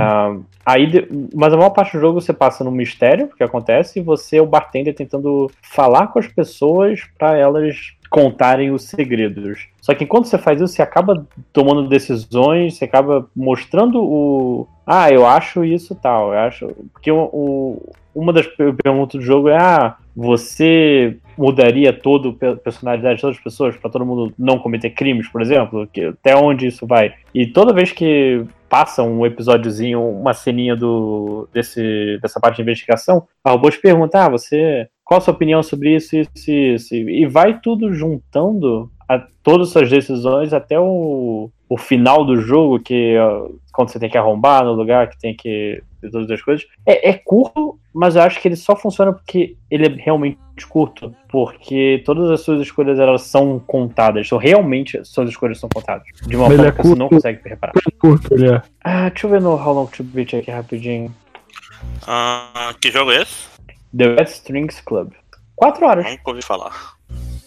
aí, 0.65 0.87
de- 0.87 1.09
mas 1.35 1.53
a 1.53 1.57
maior 1.57 1.71
parte 1.71 1.93
do 1.97 2.01
jogo 2.01 2.21
você 2.21 2.33
passa 2.33 2.63
no 2.63 2.71
mistério 2.71 3.29
que 3.37 3.43
acontece 3.43 3.99
e 3.99 4.03
você 4.03 4.37
é 4.37 4.43
o 4.43 4.47
bartender 4.47 4.95
tentando 4.95 5.51
falar 5.63 6.09
com 6.09 6.19
as 6.19 6.27
pessoas 6.27 7.01
pra 7.19 7.37
elas 7.37 7.93
contarem 8.11 8.71
os 8.71 8.85
segredos. 8.85 9.69
Só 9.81 9.95
que 9.95 10.05
enquanto 10.05 10.27
você 10.27 10.39
faz 10.39 10.61
isso, 10.61 10.75
você 10.75 10.83
acaba 10.83 11.27
tomando 11.53 11.89
decisões, 11.89 12.77
você 12.77 12.85
acaba 12.85 13.29
mostrando 13.35 14.03
o. 14.03 14.67
Ah, 14.87 15.11
eu 15.11 15.27
acho 15.27 15.65
isso 15.65 15.95
tal. 15.95 16.33
Eu 16.33 16.39
acho. 16.41 16.67
Porque 16.93 17.11
o, 17.11 17.25
o- 17.33 17.91
uma 18.15 18.33
das 18.33 18.47
per- 18.47 18.75
perguntas 18.75 19.21
do 19.21 19.27
jogo 19.27 19.49
é: 19.49 19.57
ah, 19.57 19.97
você 20.15 21.19
mudaria 21.37 21.93
toda 21.93 22.31
a 22.51 22.57
personalidade 22.57 23.17
de 23.17 23.21
todas 23.21 23.37
as 23.37 23.43
pessoas 23.43 23.77
para 23.77 23.91
todo 23.91 24.07
mundo 24.07 24.33
não 24.39 24.59
cometer 24.59 24.91
crimes, 24.91 25.29
por 25.29 25.43
exemplo? 25.43 25.87
Que, 25.93 26.07
até 26.07 26.35
onde 26.35 26.67
isso 26.67 26.87
vai? 26.87 27.15
E 27.35 27.47
toda 27.47 27.75
vez 27.75 27.93
que 27.93 28.43
passa 28.69 29.03
um 29.03 29.25
episódiozinho, 29.27 30.01
uma 30.03 30.33
ceninha 30.33 30.75
do, 30.75 31.49
desse, 31.53 32.19
dessa 32.23 32.41
parte 32.41 32.57
de 32.57 32.63
investigação, 32.63 33.29
a 33.45 33.51
robô 33.51 33.71
te 33.71 33.79
pergunta: 33.81 34.25
ah, 34.25 34.29
você. 34.29 34.89
Qual 35.07 35.19
a 35.19 35.21
sua 35.21 35.33
opinião 35.33 35.63
sobre 35.63 35.95
isso, 35.95 36.17
isso, 36.17 36.51
isso? 36.51 36.95
E 36.97 37.25
vai 37.27 37.61
tudo 37.61 37.95
juntando 37.95 38.91
a 39.09 39.21
todas 39.41 39.69
as 39.69 39.73
suas 39.73 39.89
decisões 39.89 40.53
até 40.53 40.81
o, 40.81 41.49
o 41.69 41.79
final 41.79 42.25
do 42.25 42.41
jogo, 42.41 42.81
que 42.81 43.17
ó, 43.17 43.49
quando 43.73 43.91
você 43.91 44.01
tem 44.01 44.11
que 44.11 44.19
arrombar 44.19 44.65
no 44.65 44.73
lugar, 44.73 45.09
que 45.09 45.17
tem 45.17 45.33
que 45.33 45.81
fazer 46.01 46.11
todas 46.11 46.29
as 46.33 46.43
coisas. 46.43 46.67
É, 46.85 47.11
é 47.11 47.13
curto, 47.13 47.79
mas 47.95 48.17
eu 48.17 48.23
acho 48.23 48.41
que 48.43 48.49
ele 48.49 48.57
só 48.57 48.75
funciona 48.75 49.13
porque 49.13 49.57
ele 49.71 49.87
é 49.87 49.91
realmente 49.91 50.39
curto. 50.69 51.15
Porque 51.29 52.03
todas 52.05 52.29
as 52.29 52.41
suas 52.41 52.61
escolhas 52.61 52.99
elas 52.99 53.23
são 53.23 53.61
contadas. 53.61 54.27
São 54.27 54.39
realmente 54.39 54.99
as 54.99 55.07
suas 55.09 55.31
escolhas 55.31 55.61
são 55.61 55.69
contadas. 55.73 56.03
De 56.27 56.35
uma 56.35 56.49
Mas 56.49 56.57
forma 56.57 56.69
é 56.69 56.73
que 56.73 56.83
você 56.83 56.89
não 56.97 57.09
curto- 57.09 57.15
consegue 57.15 57.49
reparar. 57.49 57.73
Curto 58.01 58.35
ele 58.35 58.51
é. 58.55 58.63
Ah, 58.83 59.09
deixa 59.09 59.27
eu 59.29 59.31
ver 59.31 59.41
no 59.41 59.51
How 59.53 59.73
Long 59.73 59.87
to 59.87 60.03
Beat 60.03 60.35
aqui 60.35 60.51
rapidinho. 60.51 61.15
Ah, 62.09 62.75
que 62.81 62.91
jogo 62.91 63.13
é 63.13 63.23
esse? 63.23 63.56
The 63.97 64.15
Red 64.15 64.25
Strings 64.25 64.81
Club. 64.81 65.13
Quatro 65.55 65.87
horas. 65.87 66.07
Nunca 66.07 66.31
ouvi 66.31 66.43
falar. 66.43 66.95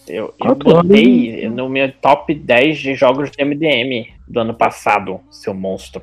Eu, 0.08 0.26
eu 0.26 0.34
Quatro 0.38 0.70
horas. 0.70 0.82
botei 0.86 1.48
no 1.48 1.68
meu 1.68 1.92
top 1.92 2.34
10 2.34 2.78
de 2.78 2.94
jogos 2.94 3.30
de 3.30 3.44
MDM 3.44 4.12
do 4.26 4.40
ano 4.40 4.54
passado, 4.54 5.20
seu 5.30 5.54
monstro. 5.54 6.02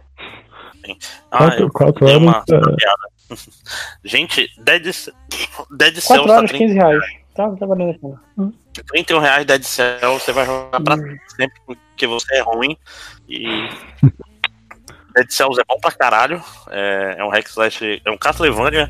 Ah, 1.32 1.38
Quatro- 1.40 1.64
eu 1.66 1.70
quatro 1.72 2.06
dei 2.06 2.16
horas, 2.16 2.28
uma, 2.28 2.44
é. 2.50 2.54
uma 2.56 2.76
piada. 2.76 3.10
Gente, 4.06 4.50
Dead, 4.58 4.84
Dead 4.84 5.96
4 5.96 6.02
Cells 6.02 6.28
tá 6.28 6.34
horas, 6.38 6.50
30, 6.50 6.58
15 6.66 6.74
reais. 6.76 7.04
Tá, 7.36 7.50
tá 7.52 7.66
valendo 7.66 7.92
a 7.92 7.94
pena. 8.40 8.54
31 8.88 9.20
reais 9.20 9.46
Dead 9.46 9.64
Cells, 9.64 10.24
você 10.24 10.32
vai 10.32 10.46
jogar 10.46 10.80
pra 10.82 10.96
sempre 10.96 11.62
porque 11.66 12.08
você 12.08 12.36
é 12.36 12.42
ruim. 12.42 12.78
E. 13.28 13.46
Dead 15.14 15.30
Cells 15.30 15.60
é 15.60 15.64
bom 15.68 15.78
pra 15.82 15.92
caralho. 15.92 16.42
É, 16.70 17.16
é 17.18 17.24
um 17.26 17.30
hack 17.30 17.46
slash. 17.48 18.02
É 18.06 18.10
um 18.12 18.18
Castlevania, 18.18 18.90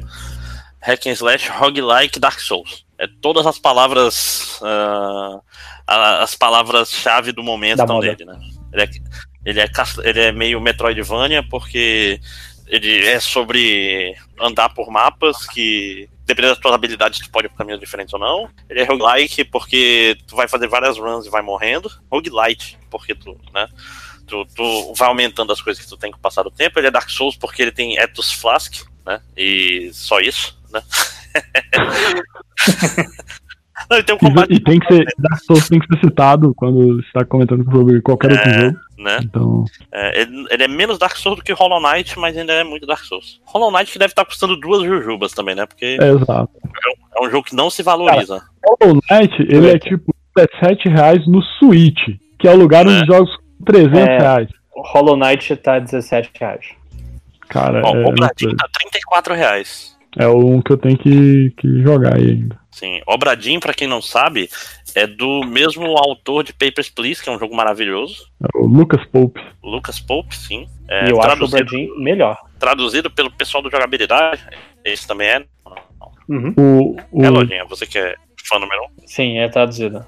hack 0.88 1.06
and 1.08 1.12
slash, 1.16 1.50
roguelike, 1.50 2.20
Dark 2.20 2.40
Souls. 2.40 2.86
É 2.98 3.08
todas 3.22 3.46
as 3.46 3.60
palavras. 3.60 4.60
a- 4.62 6.24
as 6.24 6.36
palavras-chave 6.36 7.32
do 7.32 7.44
momento 7.44 7.78
Da 7.78 7.84
estão 7.84 7.96
moda. 7.98 8.08
nele, 8.08 8.26
né? 8.26 8.40
Ele 8.74 8.82
é, 8.84 8.90
ele, 9.46 9.60
é, 9.62 9.70
ele 10.04 10.20
é 10.20 10.32
meio 10.32 10.60
Metroidvania 10.60 11.42
porque 11.50 12.20
ele 12.68 13.06
é 13.06 13.20
sobre 13.20 14.14
andar 14.40 14.70
por 14.74 14.90
mapas 14.92 15.46
que, 15.48 16.10
dependendo 16.26 16.54
das 16.56 16.62
tuas 16.62 16.74
habilidades, 16.74 17.20
tu 17.20 17.30
pode 17.32 17.48
ir 17.48 17.50
por 17.50 17.58
caminhos 17.58 17.80
diferentes 17.80 18.14
ou 18.14 18.20
não. 18.20 18.50
Ele 18.70 18.82
é 18.82 18.84
roguelike 18.84 19.46
porque 19.46 20.18
tu 20.28 20.36
vai 20.36 20.48
fazer 20.50 20.68
várias 20.68 20.98
runs 20.98 21.26
e 21.26 21.30
vai 21.30 21.42
morrendo. 21.42 21.90
Roguelite, 22.12 22.78
porque 22.90 23.16
tu, 23.16 23.40
né? 23.54 23.68
Tu, 24.28 24.46
tu 24.54 24.94
vai 24.96 25.08
aumentando 25.08 25.54
as 25.54 25.62
coisas 25.62 25.82
que 25.82 25.88
tu 25.90 25.96
tem 25.96 26.12
com 26.12 26.18
o 26.18 26.22
passar 26.22 26.44
do 26.44 26.52
tempo. 26.52 26.78
Ele 26.78 26.88
é 26.88 26.92
Dark 26.92 27.10
Souls 27.10 27.38
porque 27.38 27.62
ele 27.62 27.72
tem 27.72 27.98
Ethos 27.98 28.34
Flask, 28.34 28.84
né? 29.06 29.22
E 29.38 29.90
só 29.94 30.20
isso, 30.20 30.57
né? 30.72 30.82
Não, 33.90 34.04
tem 34.04 34.16
um 34.16 34.18
combate, 34.18 34.54
E 34.54 34.60
tem 34.60 34.80
que 34.80 34.88
ser. 34.94 35.06
Dark 35.20 35.40
Souls 35.46 35.70
tem 35.70 35.80
que 35.80 35.86
ser 35.88 36.00
citado 36.06 36.54
quando 36.56 36.96
você 36.98 37.08
está 37.08 37.24
comentando 37.24 37.64
sobre 37.72 38.02
qualquer 38.02 38.32
outro 38.32 38.50
É. 38.50 38.60
jogo. 38.62 38.78
né? 38.98 39.20
Então. 39.22 39.64
É, 39.92 40.22
ele, 40.22 40.46
ele 40.50 40.64
é 40.64 40.68
menos 40.68 40.98
Dark 40.98 41.16
Souls 41.16 41.38
do 41.38 41.44
que 41.44 41.54
Hollow 41.54 41.80
Knight, 41.80 42.18
mas 42.20 42.36
ainda 42.36 42.52
é 42.54 42.64
muito 42.64 42.88
Dark 42.88 43.04
Souls. 43.06 43.40
Hollow 43.46 43.72
Knight 43.72 43.92
que 43.92 44.00
deve 44.00 44.12
estar 44.12 44.26
custando 44.26 44.60
duas 44.60 44.84
jujubas 44.84 45.32
também, 45.34 45.54
né? 45.56 45.66
Porque 45.68 45.98
É 46.02 46.10
exato. 46.10 46.50
é 47.16 47.22
um 47.26 47.30
jogo 47.30 47.44
que 47.48 47.56
não 47.56 47.70
se 47.70 47.84
valoriza. 47.84 48.42
Hollow 48.82 49.00
Knight, 49.12 49.36
ele 49.44 49.70
é 49.70 49.78
tipo 49.80 50.14
17 50.36 50.90
reais 50.90 51.26
no 51.28 51.42
Switch, 51.44 52.02
que 52.40 52.48
é 52.48 52.52
o 52.52 52.58
lugar 52.58 52.86
onde 52.88 53.06
jogos 53.06 53.30
com 53.60 53.66
300 53.66 54.00
É. 54.00 54.18
reais. 54.18 54.50
O 54.76 54.82
Hollow 54.82 55.16
Knight 55.16 55.56
tá 55.58 55.78
17 55.80 56.32
reais. 56.40 56.66
Cara, 57.48 57.82
Ó, 57.86 57.96
é, 57.96 58.04
o 58.04 58.08
Obradinho 58.10 58.56
tá 58.58 58.68
34 58.80 59.34
reais. 59.36 59.96
É 60.18 60.28
um 60.28 60.62
que 60.62 60.72
eu 60.72 60.78
tenho 60.78 60.98
que, 60.98 61.52
que 61.58 61.82
jogar 61.82 62.16
aí 62.16 62.32
ainda. 62.32 62.58
Sim, 62.72 63.02
Obradinho, 63.08 63.60
pra 63.60 63.74
quem 63.74 63.88
não 63.88 64.02
sabe, 64.02 64.48
é 64.96 65.08
do 65.08 65.42
mesmo 65.48 65.84
autor 65.98 66.44
de 66.44 66.54
Papers, 66.54 66.90
Please, 66.90 67.22
que 67.24 67.28
é 67.30 67.32
um 67.32 67.40
jogo 67.40 67.56
maravilhoso. 67.56 68.28
É 68.44 68.58
o 68.58 68.66
Lucas 68.68 69.04
Pope. 69.08 69.42
Lucas 69.64 70.00
Pope, 70.00 70.36
sim. 70.36 70.68
É, 70.88 71.08
e 71.08 71.10
eu 71.10 71.18
acho 71.20 71.28
o 71.28 71.32
traduzido, 71.50 71.66
Bradinho 71.66 72.00
melhor. 72.00 72.38
traduzido 72.60 73.10
pelo 73.10 73.32
pessoal 73.32 73.64
do 73.64 73.72
Jogabilidade. 73.72 74.42
Esse 74.86 75.08
também 75.08 75.28
é. 75.28 75.44
Uhum. 76.30 76.54
O, 76.58 76.96
o, 77.12 77.26
É, 77.26 77.30
Lojinha, 77.30 77.66
você 77.66 77.86
que 77.88 77.98
é 77.98 78.16
fã 78.48 78.60
número 78.60 78.82
um. 78.84 79.08
Sim, 79.08 79.38
é 79.40 79.48
traduzido. 79.50 80.06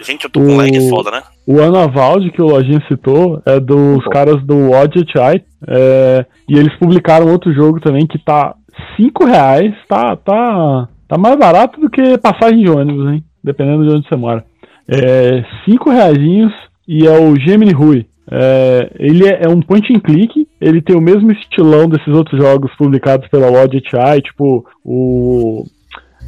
Gente, 0.00 0.24
eu 0.24 0.30
tô 0.30 0.40
com 0.40 0.54
O- 0.54 0.56
lag 0.56 0.90
foda, 0.90 1.10
né? 1.10 1.22
o 1.46 1.60
Anavalde, 1.60 2.30
que 2.30 2.42
o 2.42 2.46
Lojinha 2.46 2.82
citou, 2.88 3.40
é 3.46 3.58
dos 3.60 4.04
caras 4.08 4.42
do 4.44 4.70
Wadget 4.70 5.12
Eye. 5.16 5.44
É, 5.68 6.26
e 6.48 6.58
eles 6.58 6.76
publicaram 6.78 7.30
outro 7.30 7.52
jogo 7.54 7.80
também 7.80 8.06
que 8.06 8.18
tá 8.18 8.54
5 8.96 9.24
reais. 9.24 9.74
Tá, 9.88 10.16
tá, 10.16 10.88
tá 11.08 11.18
mais 11.18 11.36
barato 11.36 11.80
do 11.80 11.90
que 11.90 12.18
passagem 12.18 12.64
de 12.64 12.70
ônibus, 12.70 13.12
hein? 13.12 13.24
Dependendo 13.42 13.86
de 13.86 13.94
onde 13.94 14.08
você 14.08 14.16
mora. 14.16 14.44
É 14.88 15.44
5 15.64 15.90
reaisinhos 15.90 16.52
e 16.86 17.06
é 17.06 17.18
o 17.18 17.36
Gemini 17.36 17.72
Rui. 17.72 18.06
É, 18.30 18.90
ele 18.98 19.26
é, 19.26 19.44
é 19.44 19.48
um 19.48 19.60
point 19.60 19.92
and 19.92 20.00
click, 20.00 20.48
ele 20.60 20.82
tem 20.82 20.96
o 20.96 21.00
mesmo 21.00 21.30
estilão 21.30 21.88
desses 21.88 22.08
outros 22.08 22.40
jogos 22.40 22.74
publicados 22.76 23.28
pela 23.28 23.46
Eye, 23.46 24.20
tipo 24.20 24.66
o 24.84 25.64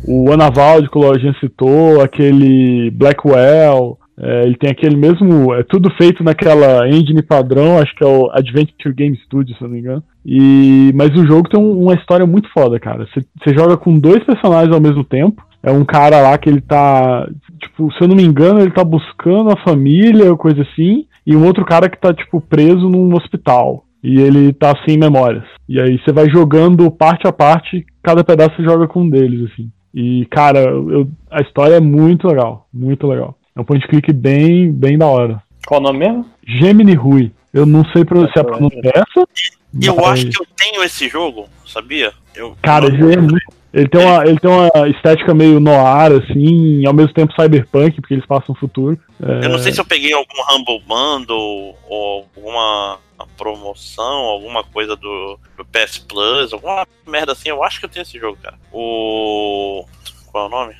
o 0.07 0.31
Anavalde 0.33 0.89
que 0.89 0.97
o 0.97 1.01
Lojinha 1.01 1.35
citou, 1.41 2.01
aquele 2.01 2.91
Blackwell, 2.93 3.99
é, 4.21 4.45
ele 4.45 4.57
tem 4.57 4.71
aquele 4.71 4.97
mesmo. 4.97 5.55
É 5.55 5.63
tudo 5.63 5.91
feito 5.97 6.23
naquela 6.25 6.89
engine 6.89 7.23
padrão, 7.23 7.79
acho 7.79 7.95
que 7.95 8.03
é 8.05 8.07
o 8.07 8.31
Adventure 8.33 8.95
Game 8.95 9.17
Studio, 9.25 9.55
se 9.57 9.63
não 9.63 9.71
me 9.71 9.79
engano. 9.81 10.03
E, 10.27 10.93
mas 10.95 11.11
o 11.11 11.27
jogo 11.27 11.49
tem 11.49 11.59
um- 11.61 11.83
uma 11.85 11.95
história 11.95 12.27
muito 12.27 12.49
foda, 12.53 12.79
cara. 12.81 13.07
Você 13.15 13.55
joga 13.55 13.77
com 13.77 13.99
dois 13.99 14.23
personagens 14.25 14.75
ao 14.75 14.81
mesmo 14.81 15.05
tempo. 15.05 15.43
É 15.63 15.71
um 15.73 15.85
cara 15.85 16.21
lá 16.21 16.37
que 16.39 16.49
ele 16.49 16.61
tá. 16.61 17.29
Tipo, 17.61 17.93
se 17.93 18.03
eu 18.03 18.09
não 18.09 18.15
me 18.17 18.23
engano, 18.25 18.61
ele 18.61 18.71
tá 18.71 18.85
buscando 18.85 19.51
a 19.51 19.57
família, 19.65 20.35
coisa 20.37 20.63
assim. 20.63 21.07
E 21.27 21.37
um 21.37 21.45
outro 21.45 21.65
cara 21.65 21.89
que 21.89 21.99
tá, 22.01 22.13
tipo, 22.15 22.41
preso 22.41 22.89
num 22.89 23.13
hospital. 23.15 23.85
E 24.03 24.21
ele 24.21 24.53
tá 24.53 24.73
sem 24.87 24.97
memórias. 24.97 25.45
E 25.69 25.81
aí 25.81 25.99
você 25.99 26.13
vai 26.13 26.31
jogando 26.31 26.89
parte 26.91 27.27
a 27.27 27.33
parte, 27.33 27.85
cada 28.03 28.23
pedaço 28.23 28.55
você 28.57 28.63
joga 28.63 28.87
com 28.87 29.03
um 29.03 29.11
deles, 29.11 29.51
assim. 29.53 29.69
E, 29.93 30.25
cara, 30.31 30.61
eu- 30.61 31.09
a 31.31 31.41
história 31.41 31.75
é 31.75 31.81
muito 31.81 32.29
legal. 32.29 32.69
Muito 32.73 33.07
legal. 33.07 33.37
É 33.59 33.61
um 33.61 33.65
point 33.65 33.85
click 33.89 34.13
bem, 34.13 34.71
bem 34.71 34.97
da 34.97 35.09
hora. 35.09 35.43
Qual 35.67 35.81
o 35.81 35.83
nome 35.83 35.99
mesmo? 35.99 36.25
Gemini 36.47 36.95
Rui. 36.95 37.33
Eu 37.53 37.67
não 37.67 37.85
sei 37.87 38.05
se 38.33 38.39
a 38.39 38.45
pronúncia 38.45 38.81
é 38.85 38.99
essa. 39.01 39.29
E 39.75 39.85
eu 39.87 39.97
mas- 39.97 40.07
acho 40.11 40.27
que 40.31 40.41
eu 40.41 40.47
tenho 40.57 40.83
esse 40.85 41.09
jogo, 41.09 41.49
sabia? 41.67 42.13
Eu, 42.37 42.57
Cara, 42.63 42.87
ele, 42.87 43.15
é 43.15 43.17
muito- 43.17 43.53
ele 43.75 43.89
tem 43.89 44.01
uma, 44.01 44.25
ele 44.25 44.39
tem 44.39 44.49
uma 44.49 44.89
estética 44.89 45.35
meio 45.35 45.59
noir, 45.59 46.13
assim, 46.23 46.81
e 46.83 46.87
ao 46.87 46.95
mesmo 46.95 47.13
tempo 47.13 47.35
cyberpunk, 47.35 48.01
porque 48.01 48.15
eles 48.15 48.25
passam 48.27 48.55
o 48.55 48.59
futuro. 48.59 48.97
É, 49.21 49.47
Eu 49.47 49.49
não 49.51 49.59
sei 49.59 49.73
se 49.73 49.81
eu 49.81 49.85
peguei 49.85 50.13
algum 50.13 50.41
Humble 50.55 50.81
Bundle 50.87 51.77
ou 51.89 52.29
alguma 52.37 53.01
promoção, 53.37 54.05
alguma 54.27 54.63
coisa 54.63 54.95
do, 54.95 55.37
do 55.57 55.65
PS 55.65 55.99
Plus, 55.99 56.53
alguma 56.53 56.87
merda 57.05 57.33
assim. 57.33 57.49
Eu 57.49 57.65
acho 57.65 57.81
que 57.81 57.87
eu 57.87 57.91
tenho 57.91 58.03
esse 58.03 58.19
jogo, 58.21 58.39
cara. 58.41 58.57
O. 58.73 59.85
Qual 60.31 60.45
é 60.45 60.47
o 60.47 60.51
nome? 60.51 60.75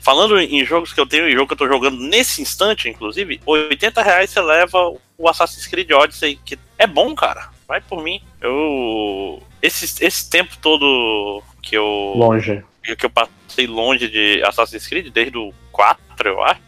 Falando 0.00 0.40
em 0.40 0.64
jogos 0.64 0.92
que 0.92 1.00
eu 1.00 1.06
tenho 1.06 1.28
e 1.28 1.32
jogo 1.32 1.46
que 1.46 1.52
eu 1.52 1.58
tô 1.58 1.68
jogando 1.68 2.00
nesse 2.00 2.40
instante, 2.40 2.88
inclusive, 2.88 3.40
80 3.44 4.02
reais 4.02 4.30
você 4.30 4.40
leva 4.40 4.94
o 5.18 5.28
Assassin's 5.28 5.66
Creed 5.66 5.90
Odyssey, 5.90 6.38
que 6.44 6.58
é 6.78 6.86
bom, 6.86 7.14
cara. 7.14 7.50
Vai 7.68 7.82
por 7.82 8.02
mim. 8.02 8.22
Eu. 8.40 9.42
Esse, 9.60 10.02
esse 10.04 10.30
tempo 10.30 10.56
todo 10.60 11.42
que 11.62 11.76
eu. 11.76 12.14
Longe. 12.16 12.64
Que 12.82 13.04
eu 13.04 13.10
passei 13.10 13.66
longe 13.66 14.08
de 14.08 14.42
Assassin's 14.42 14.86
Creed, 14.86 15.12
desde 15.12 15.36
o 15.36 15.52
4, 15.70 16.00
eu 16.28 16.42
acho. 16.42 16.60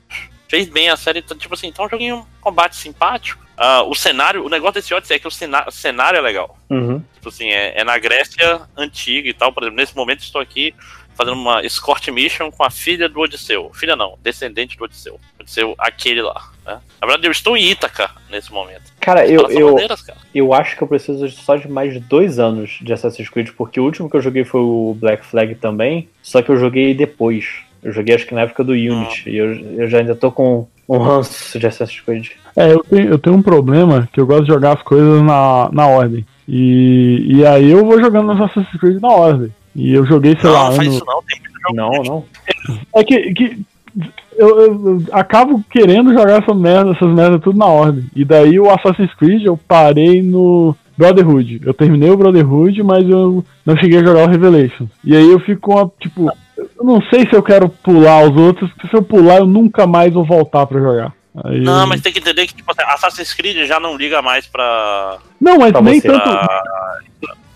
Fez 0.46 0.68
bem 0.68 0.90
a 0.90 0.96
série, 0.96 1.20
então, 1.20 1.36
tipo 1.36 1.54
assim, 1.54 1.72
tá 1.72 1.82
um 1.82 1.88
joguinho 1.88 2.16
um 2.16 2.26
combate 2.40 2.76
simpático. 2.76 3.42
Ah, 3.56 3.82
o 3.82 3.94
cenário, 3.94 4.44
o 4.44 4.48
negócio 4.48 4.74
desse 4.74 4.92
Odyssey 4.92 5.16
é 5.16 5.18
que 5.18 5.28
o 5.28 5.30
cenário, 5.30 5.68
o 5.68 5.72
cenário 5.72 6.18
é 6.18 6.20
legal. 6.20 6.58
Uhum. 6.68 7.02
Tipo 7.14 7.28
assim, 7.28 7.48
é, 7.48 7.80
é 7.80 7.84
na 7.84 7.98
Grécia 7.98 8.62
antiga 8.76 9.28
e 9.28 9.32
tal. 9.32 9.52
Por 9.52 9.62
exemplo, 9.62 9.76
nesse 9.76 9.96
momento 9.96 10.20
estou 10.20 10.40
aqui 10.40 10.74
fazendo 11.14 11.34
uma 11.34 11.64
escort 11.64 12.06
mission 12.08 12.50
com 12.50 12.64
a 12.64 12.70
filha 12.70 13.08
do 13.08 13.20
Odisseu. 13.20 13.70
Filha 13.74 13.96
não, 13.96 14.18
descendente 14.22 14.76
do 14.76 14.84
Odisseu. 14.84 15.18
Odisseu, 15.40 15.74
aquele 15.78 16.22
lá. 16.22 16.50
Né? 16.64 16.78
Na 17.00 17.06
verdade, 17.06 17.26
eu 17.26 17.32
estou 17.32 17.56
em 17.56 17.70
Ítaca 17.70 18.10
nesse 18.30 18.52
momento. 18.52 18.92
Cara, 19.00 19.26
eu, 19.26 19.48
eu, 19.50 19.72
maneiras, 19.72 20.02
cara. 20.02 20.18
eu 20.34 20.52
acho 20.52 20.76
que 20.76 20.82
eu 20.82 20.88
preciso 20.88 21.28
só 21.30 21.56
de 21.56 21.68
mais 21.68 22.00
dois 22.02 22.38
anos 22.38 22.78
de 22.80 22.92
Assassin's 22.92 23.28
Creed, 23.28 23.50
porque 23.56 23.80
o 23.80 23.84
último 23.84 24.08
que 24.08 24.16
eu 24.16 24.22
joguei 24.22 24.44
foi 24.44 24.60
o 24.60 24.96
Black 24.98 25.24
Flag 25.24 25.54
também, 25.56 26.08
só 26.22 26.42
que 26.42 26.50
eu 26.50 26.56
joguei 26.56 26.94
depois. 26.94 27.46
Eu 27.82 27.92
joguei 27.92 28.14
acho 28.14 28.26
que 28.26 28.34
na 28.34 28.42
época 28.42 28.62
do 28.62 28.72
Unity, 28.72 29.28
e 29.28 29.36
eu, 29.36 29.54
eu 29.54 29.88
já 29.88 29.98
ainda 29.98 30.14
tô 30.14 30.30
com 30.30 30.68
um 30.88 30.98
ranço 30.98 31.58
de 31.58 31.66
Assassin's 31.66 32.00
Creed. 32.00 32.28
É, 32.56 32.72
eu 32.72 32.84
tenho, 32.84 33.08
eu 33.08 33.18
tenho 33.18 33.36
um 33.36 33.42
problema 33.42 34.08
que 34.12 34.20
eu 34.20 34.26
gosto 34.26 34.44
de 34.44 34.52
jogar 34.52 34.74
as 34.74 34.82
coisas 34.82 35.22
na, 35.22 35.68
na 35.72 35.86
ordem. 35.86 36.24
E, 36.46 37.24
e 37.28 37.46
aí 37.46 37.70
eu 37.70 37.84
vou 37.84 38.00
jogando 38.00 38.26
nas 38.26 38.50
Assassin's 38.50 38.80
Creed 38.80 39.00
na 39.00 39.08
ordem. 39.08 39.52
E 39.74 39.92
eu 39.94 40.04
joguei, 40.06 40.36
sei 40.40 40.50
lá, 40.50 40.64
Não, 40.64 40.68
não 40.70 40.76
faz 40.76 40.88
ano- 40.88 40.96
isso 40.96 41.04
não, 41.06 41.22
tem 41.22 41.40
muito 41.40 41.60
jogo. 41.60 41.74
Não, 41.74 42.02
não. 42.02 42.24
É 42.94 43.04
que, 43.04 43.32
que 43.34 43.58
eu, 44.36 44.48
eu- 44.60 44.84
eu 44.86 45.02
acabo 45.12 45.62
querendo 45.70 46.12
jogar 46.12 46.42
essa 46.42 46.54
merda, 46.54 46.92
essas 46.92 47.08
merdas 47.14 47.40
tudo 47.42 47.58
na 47.58 47.66
ordem. 47.66 48.04
E 48.14 48.24
daí 48.24 48.58
o 48.60 48.70
Assassin's 48.70 49.12
Creed 49.14 49.44
eu 49.44 49.56
parei 49.56 50.22
no 50.22 50.74
Brotherhood. 50.96 51.60
Eu 51.64 51.74
terminei 51.74 52.10
o 52.10 52.16
Brotherhood, 52.16 52.82
mas 52.82 53.08
eu 53.08 53.44
não 53.64 53.76
cheguei 53.76 53.98
a 54.00 54.04
jogar 54.04 54.26
o 54.26 54.30
Revelation. 54.30 54.86
E 55.04 55.16
aí 55.16 55.30
eu 55.30 55.40
fico 55.40 55.60
com 55.62 55.78
a, 55.78 55.88
tipo, 56.00 56.30
eu 56.56 56.84
não 56.84 57.00
sei 57.02 57.20
se 57.28 57.34
eu 57.34 57.42
quero 57.42 57.68
pular 57.68 58.24
os 58.30 58.36
outros, 58.36 58.70
porque 58.72 58.88
se 58.88 58.94
eu 58.96 59.02
pular 59.02 59.38
eu 59.38 59.46
nunca 59.46 59.86
mais 59.86 60.12
vou 60.12 60.24
voltar 60.24 60.66
pra 60.66 60.80
jogar. 60.80 61.12
Aí 61.44 61.60
Não, 61.62 61.80
eu- 61.82 61.86
mas 61.86 62.00
tem 62.02 62.12
que 62.12 62.18
entender 62.18 62.46
que 62.46 62.54
tipo, 62.54 62.70
Assassin's 62.76 63.32
Creed 63.32 63.66
já 63.66 63.80
não 63.80 63.96
liga 63.96 64.20
mais 64.20 64.46
pra. 64.46 65.16
Não, 65.40 65.58
mas 65.58 65.72
pra 65.72 65.80
nem 65.80 65.98
você. 66.00 66.08
tanto, 66.08 66.24
pra- 66.24 66.62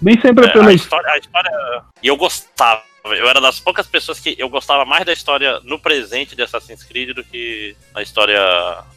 nem 0.06 0.20
sempre 0.20 0.46
é 0.46 0.48
É, 0.48 0.52
pela 0.52 0.68
a, 0.68 0.72
história, 0.72 1.10
a 1.10 1.18
história. 1.18 1.50
E 2.00 2.06
eu 2.06 2.16
gostava. 2.16 2.80
Eu 3.04 3.28
era 3.28 3.40
das 3.40 3.60
poucas 3.60 3.86
pessoas 3.86 4.18
que 4.18 4.34
eu 4.36 4.48
gostava 4.48 4.84
mais 4.84 5.04
da 5.04 5.12
história 5.12 5.60
no 5.62 5.78
presente 5.78 6.34
de 6.34 6.42
Assassin's 6.42 6.82
Creed 6.82 7.14
do 7.14 7.22
que 7.22 7.76
na 7.94 8.02
história 8.02 8.40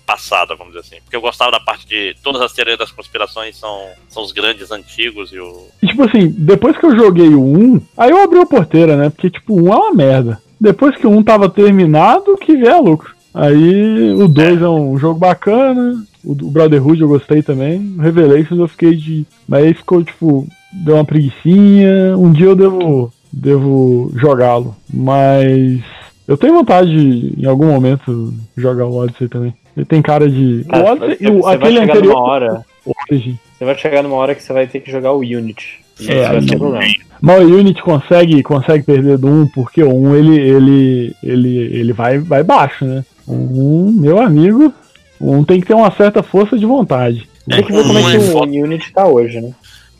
passada, 0.06 0.56
vamos 0.56 0.74
dizer 0.74 0.86
assim. 0.88 1.02
Porque 1.04 1.16
eu 1.16 1.22
gostava 1.22 1.52
da 1.52 1.60
parte 1.60 1.88
de 1.88 2.16
todas 2.24 2.42
as 2.42 2.52
teorias 2.54 2.78
das 2.78 2.92
conspirações 2.92 3.56
são, 3.56 3.88
são 4.08 4.24
os 4.24 4.32
grandes 4.32 4.72
antigos 4.72 5.32
e 5.32 5.40
o. 5.40 5.68
E, 5.82 5.88
tipo 5.88 6.04
assim, 6.04 6.28
depois 6.30 6.78
que 6.78 6.86
eu 6.86 6.96
joguei 6.96 7.30
o 7.30 7.42
1, 7.42 7.82
aí 7.98 8.10
eu 8.10 8.24
abri 8.24 8.40
a 8.40 8.46
porteira, 8.46 8.96
né? 8.96 9.10
Porque, 9.10 9.30
tipo, 9.30 9.54
o 9.54 9.66
1 9.66 9.74
é 9.74 9.76
uma 9.76 9.94
merda. 9.94 10.42
Depois 10.60 10.96
que 10.96 11.06
o 11.06 11.12
1 11.12 11.24
tava 11.24 11.50
terminado, 11.50 12.38
que 12.38 12.56
vier 12.56 12.82
lucro. 12.82 13.16
Aí 13.34 14.12
o 14.14 14.28
2 14.28 14.62
é. 14.62 14.68
um 14.68 14.98
jogo 14.98 15.20
bacana. 15.20 16.04
O, 16.24 16.32
o 16.32 16.52
Brotherhood 16.52 17.02
eu 17.02 17.08
gostei 17.08 17.44
também. 17.44 17.96
O 17.98 18.02
Revelations 18.02 18.60
eu 18.60 18.68
fiquei 18.68 18.96
de. 18.96 19.26
Mas 19.48 19.66
aí 19.66 19.74
ficou, 19.74 20.04
tipo, 20.04 20.48
deu 20.72 20.96
uma 20.96 21.06
preguicinha. 21.06 22.18
Um 22.18 22.32
dia 22.32 22.48
eu 22.48 22.56
devo. 22.56 23.14
Devo 23.32 24.12
jogá-lo. 24.16 24.76
Mas. 24.92 25.80
Eu 26.28 26.38
tenho 26.38 26.54
vontade 26.54 26.90
de, 26.90 27.42
em 27.42 27.46
algum 27.46 27.66
momento, 27.68 28.34
jogar 28.56 28.86
o 28.86 28.96
Odyssey 28.96 29.28
também. 29.28 29.54
Ele 29.76 29.86
tem 29.86 30.02
cara 30.02 30.30
de. 30.30 30.66
Cara, 30.70 30.84
o 30.84 30.92
Odyssey 30.92 31.18
você- 31.18 31.24
e 31.24 31.28
o, 31.30 31.34
você 31.34 31.42
vai 31.42 31.56
aquele 31.56 31.80
chegar 31.80 31.94
anterior. 31.94 32.14
numa 32.14 32.24
hora-. 32.24 32.66
Você 33.10 33.66
vai 33.66 33.78
chegar 33.78 34.04
numa 34.04 34.16
hora 34.16 34.36
que 34.36 34.44
você 34.44 34.54
vai 34.54 34.68
ter 34.68 34.80
que 34.80 34.92
jogar 34.92 35.12
o 35.12 35.20
Unity. 35.20 35.80
É, 36.08 36.28
vai 36.30 36.42
ser 36.42 36.58
problema. 36.58 36.86
Mas 37.22 37.44
o 37.44 37.56
Unity 37.58 37.82
consegue, 37.82 38.42
consegue 38.42 38.84
perder 38.86 39.18
do 39.18 39.28
1, 39.28 39.48
porque 39.48 39.84
o 39.84 39.94
1 39.94 40.16
ele, 40.16 40.40
ele, 40.40 41.16
ele, 41.22 41.58
ele 41.58 41.94
vai, 41.94 42.18
vai 42.20 42.44
baixo, 42.44 42.86
né? 42.86 43.04
O 43.28 43.34
1, 43.34 43.92
meu 43.92 44.22
amigo, 44.22 44.74
o 45.20 45.34
1 45.34 45.44
tem 45.44 45.60
que 45.60 45.68
ter 45.68 45.74
uma 45.74 45.92
certa 45.92 46.24
força 46.24 46.58
de 46.58 46.66
vontade. 46.66 47.28
Tem 47.50 47.64
que 47.64 47.72
ver 47.74 47.84
como 47.84 48.00
é 48.00 48.04
que 48.04 48.16
é 48.16 48.20
o. 48.20 48.64
Unity 48.64 48.94
tá 48.94 49.06
hoje, 49.08 49.42
né? 49.42 49.52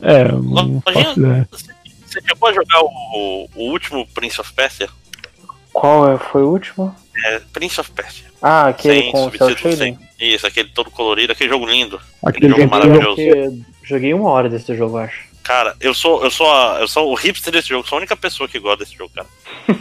É, 0.02 0.24
não. 0.32 0.82
Você 1.50 2.20
chegou 2.26 2.48
a 2.48 2.52
jogar 2.52 2.80
o, 2.82 3.48
o 3.54 3.62
último 3.70 4.06
Prince 4.08 4.40
of 4.40 4.52
Persia? 4.52 4.88
Qual 5.72 6.10
é- 6.12 6.18
foi 6.18 6.42
o 6.42 6.48
último? 6.48 6.94
É, 7.24 7.40
Prince 7.52 7.80
of 7.80 7.90
Persia. 7.92 8.26
Ah, 8.42 8.68
aquele 8.68 9.02
Sem 9.02 9.12
com 9.12 9.26
o 9.26 9.30
sem. 9.32 9.56
Shading? 9.56 9.98
Isso, 10.18 10.46
aquele 10.46 10.70
todo 10.70 10.90
colorido, 10.90 11.32
aquele 11.32 11.50
jogo 11.50 11.66
lindo. 11.66 12.00
Aquele 12.24 12.48
jogo 12.48 12.62
jogo 12.62 12.70
maravilhoso. 12.74 13.16
Joguei, 13.20 13.62
joguei 13.82 14.14
uma 14.14 14.30
hora 14.30 14.48
desse 14.48 14.74
jogo, 14.74 14.96
eu 14.98 15.02
acho. 15.04 15.28
Cara, 15.42 15.74
eu 15.80 15.92
sou, 15.94 16.22
eu 16.24 16.30
sou, 16.30 16.50
a- 16.50 16.78
eu 16.80 16.88
sou 16.88 17.10
o 17.10 17.14
hipster 17.14 17.52
desse 17.52 17.68
jogo, 17.68 17.86
sou 17.86 17.96
a 17.96 18.00
única 18.00 18.16
pessoa 18.16 18.48
que 18.48 18.58
gosta 18.58 18.84
desse 18.84 18.96
jogo, 18.96 19.12
cara. 19.14 19.26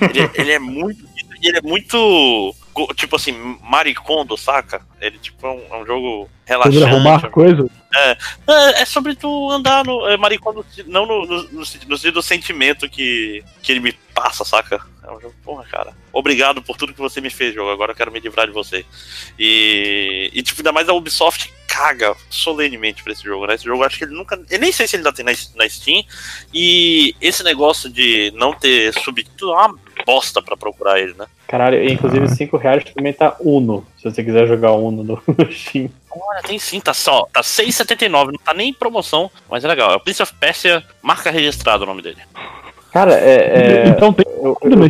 Ele, 0.10 0.22
é- 0.22 0.32
ele 0.36 0.52
é 0.52 0.60
muito. 0.60 1.04
Ele 1.42 1.58
é 1.58 1.62
muito. 1.62 2.56
Tipo 2.94 3.16
assim, 3.16 3.32
maricondo, 3.62 4.38
saca? 4.38 4.82
Ele 5.00 5.18
tipo, 5.18 5.46
é 5.46 5.50
um, 5.52 5.62
é 5.72 5.78
um 5.82 5.86
jogo 5.86 6.30
Sobre 6.48 6.80
relaxante. 6.80 6.84
arrumar 6.84 7.30
coisa. 7.30 7.70
É, 7.96 8.18
é 8.82 8.86
sobre 8.86 9.16
tu 9.16 9.50
andar 9.52 9.84
no. 9.84 10.08
É 10.08 10.18
maricondo, 10.18 10.66
não 10.86 11.06
no, 11.06 11.26
no, 11.26 11.44
no, 11.44 11.60
no 11.60 11.66
sentido 11.66 12.14
do 12.14 12.22
sentimento 12.22 12.90
que, 12.90 13.44
que 13.62 13.72
ele 13.72 13.80
me 13.80 13.92
passa, 14.14 14.44
saca? 14.44 14.82
É 15.04 15.12
um 15.12 15.20
jogo, 15.20 15.34
porra, 15.44 15.64
cara. 15.66 15.94
Obrigado 16.14 16.62
por 16.62 16.78
tudo 16.78 16.94
que 16.94 17.00
você 17.00 17.20
me 17.20 17.30
fez, 17.30 17.54
jogo. 17.56 17.72
Agora 17.72 17.94
eu 17.94 17.96
quero 17.96 18.12
me 18.12 18.20
livrar 18.20 18.46
de 18.46 18.54
você. 18.54 18.86
E, 19.40 20.30
e 20.34 20.44
tipo, 20.44 20.60
ainda 20.62 20.72
mais 20.72 20.88
a 20.88 20.94
Ubisoft 20.94 21.52
caga 21.68 22.16
solenemente 22.30 23.04
pra 23.04 23.14
esse 23.14 23.24
jogo, 23.24 23.48
né? 23.48 23.56
Esse 23.56 23.64
jogo 23.64 23.82
eu 23.82 23.88
acho 23.88 23.98
que 23.98 24.04
ele 24.04 24.16
nunca. 24.16 24.40
Eu 24.50 24.60
nem 24.60 24.72
sei 24.72 24.88
se 24.88 24.96
ele 24.96 25.02
ainda 25.02 25.14
tem 25.14 25.26
na, 25.26 25.32
na 25.56 25.70
Steam. 25.70 26.04
E 26.54 27.16
esse 27.20 27.44
negócio 27.44 27.90
de 27.90 28.32
não 28.36 28.54
ter 28.54 28.94
subtítulo 28.94 29.54
é 29.54 29.56
uma 29.56 29.80
bosta 30.06 30.42
pra 30.42 30.58
procurar 30.58 31.00
ele, 31.00 31.14
né? 31.18 31.26
Caralho, 31.48 31.82
e 31.84 31.92
inclusive 31.92 32.28
5 32.28 32.58
reais 32.58 32.84
também 32.94 33.14
tá 33.14 33.36
Uno, 33.40 33.86
se 33.98 34.04
você 34.04 34.24
quiser 34.24 34.48
jogar 34.48 34.72
Uno 34.74 35.04
no, 35.04 35.22
no 35.38 35.52
Steam. 35.52 35.90
Olha, 36.12 36.42
tem 36.44 36.58
sim, 36.60 36.80
tá 36.80 36.94
só. 36.94 37.28
Tá 37.32 37.42
6,79, 37.42 38.28
não 38.32 38.40
tá 38.40 38.54
nem 38.54 38.70
em 38.70 38.74
promoção, 38.74 39.30
mas 39.50 39.64
é 39.64 39.68
legal. 39.68 39.92
É 39.92 39.96
o 39.96 40.00
Prince 40.00 40.24
of 40.24 40.34
Persia, 40.36 40.84
marca 41.02 41.30
registrada 41.32 41.84
o 41.84 41.88
nome 41.88 42.02
dele. 42.02 42.18
Cara, 42.92 43.14
é. 43.14 43.36
é- 43.36 43.88
Então 43.90 44.12
tem 44.12 44.26
eu, 44.28 44.58
eu. 44.64 44.86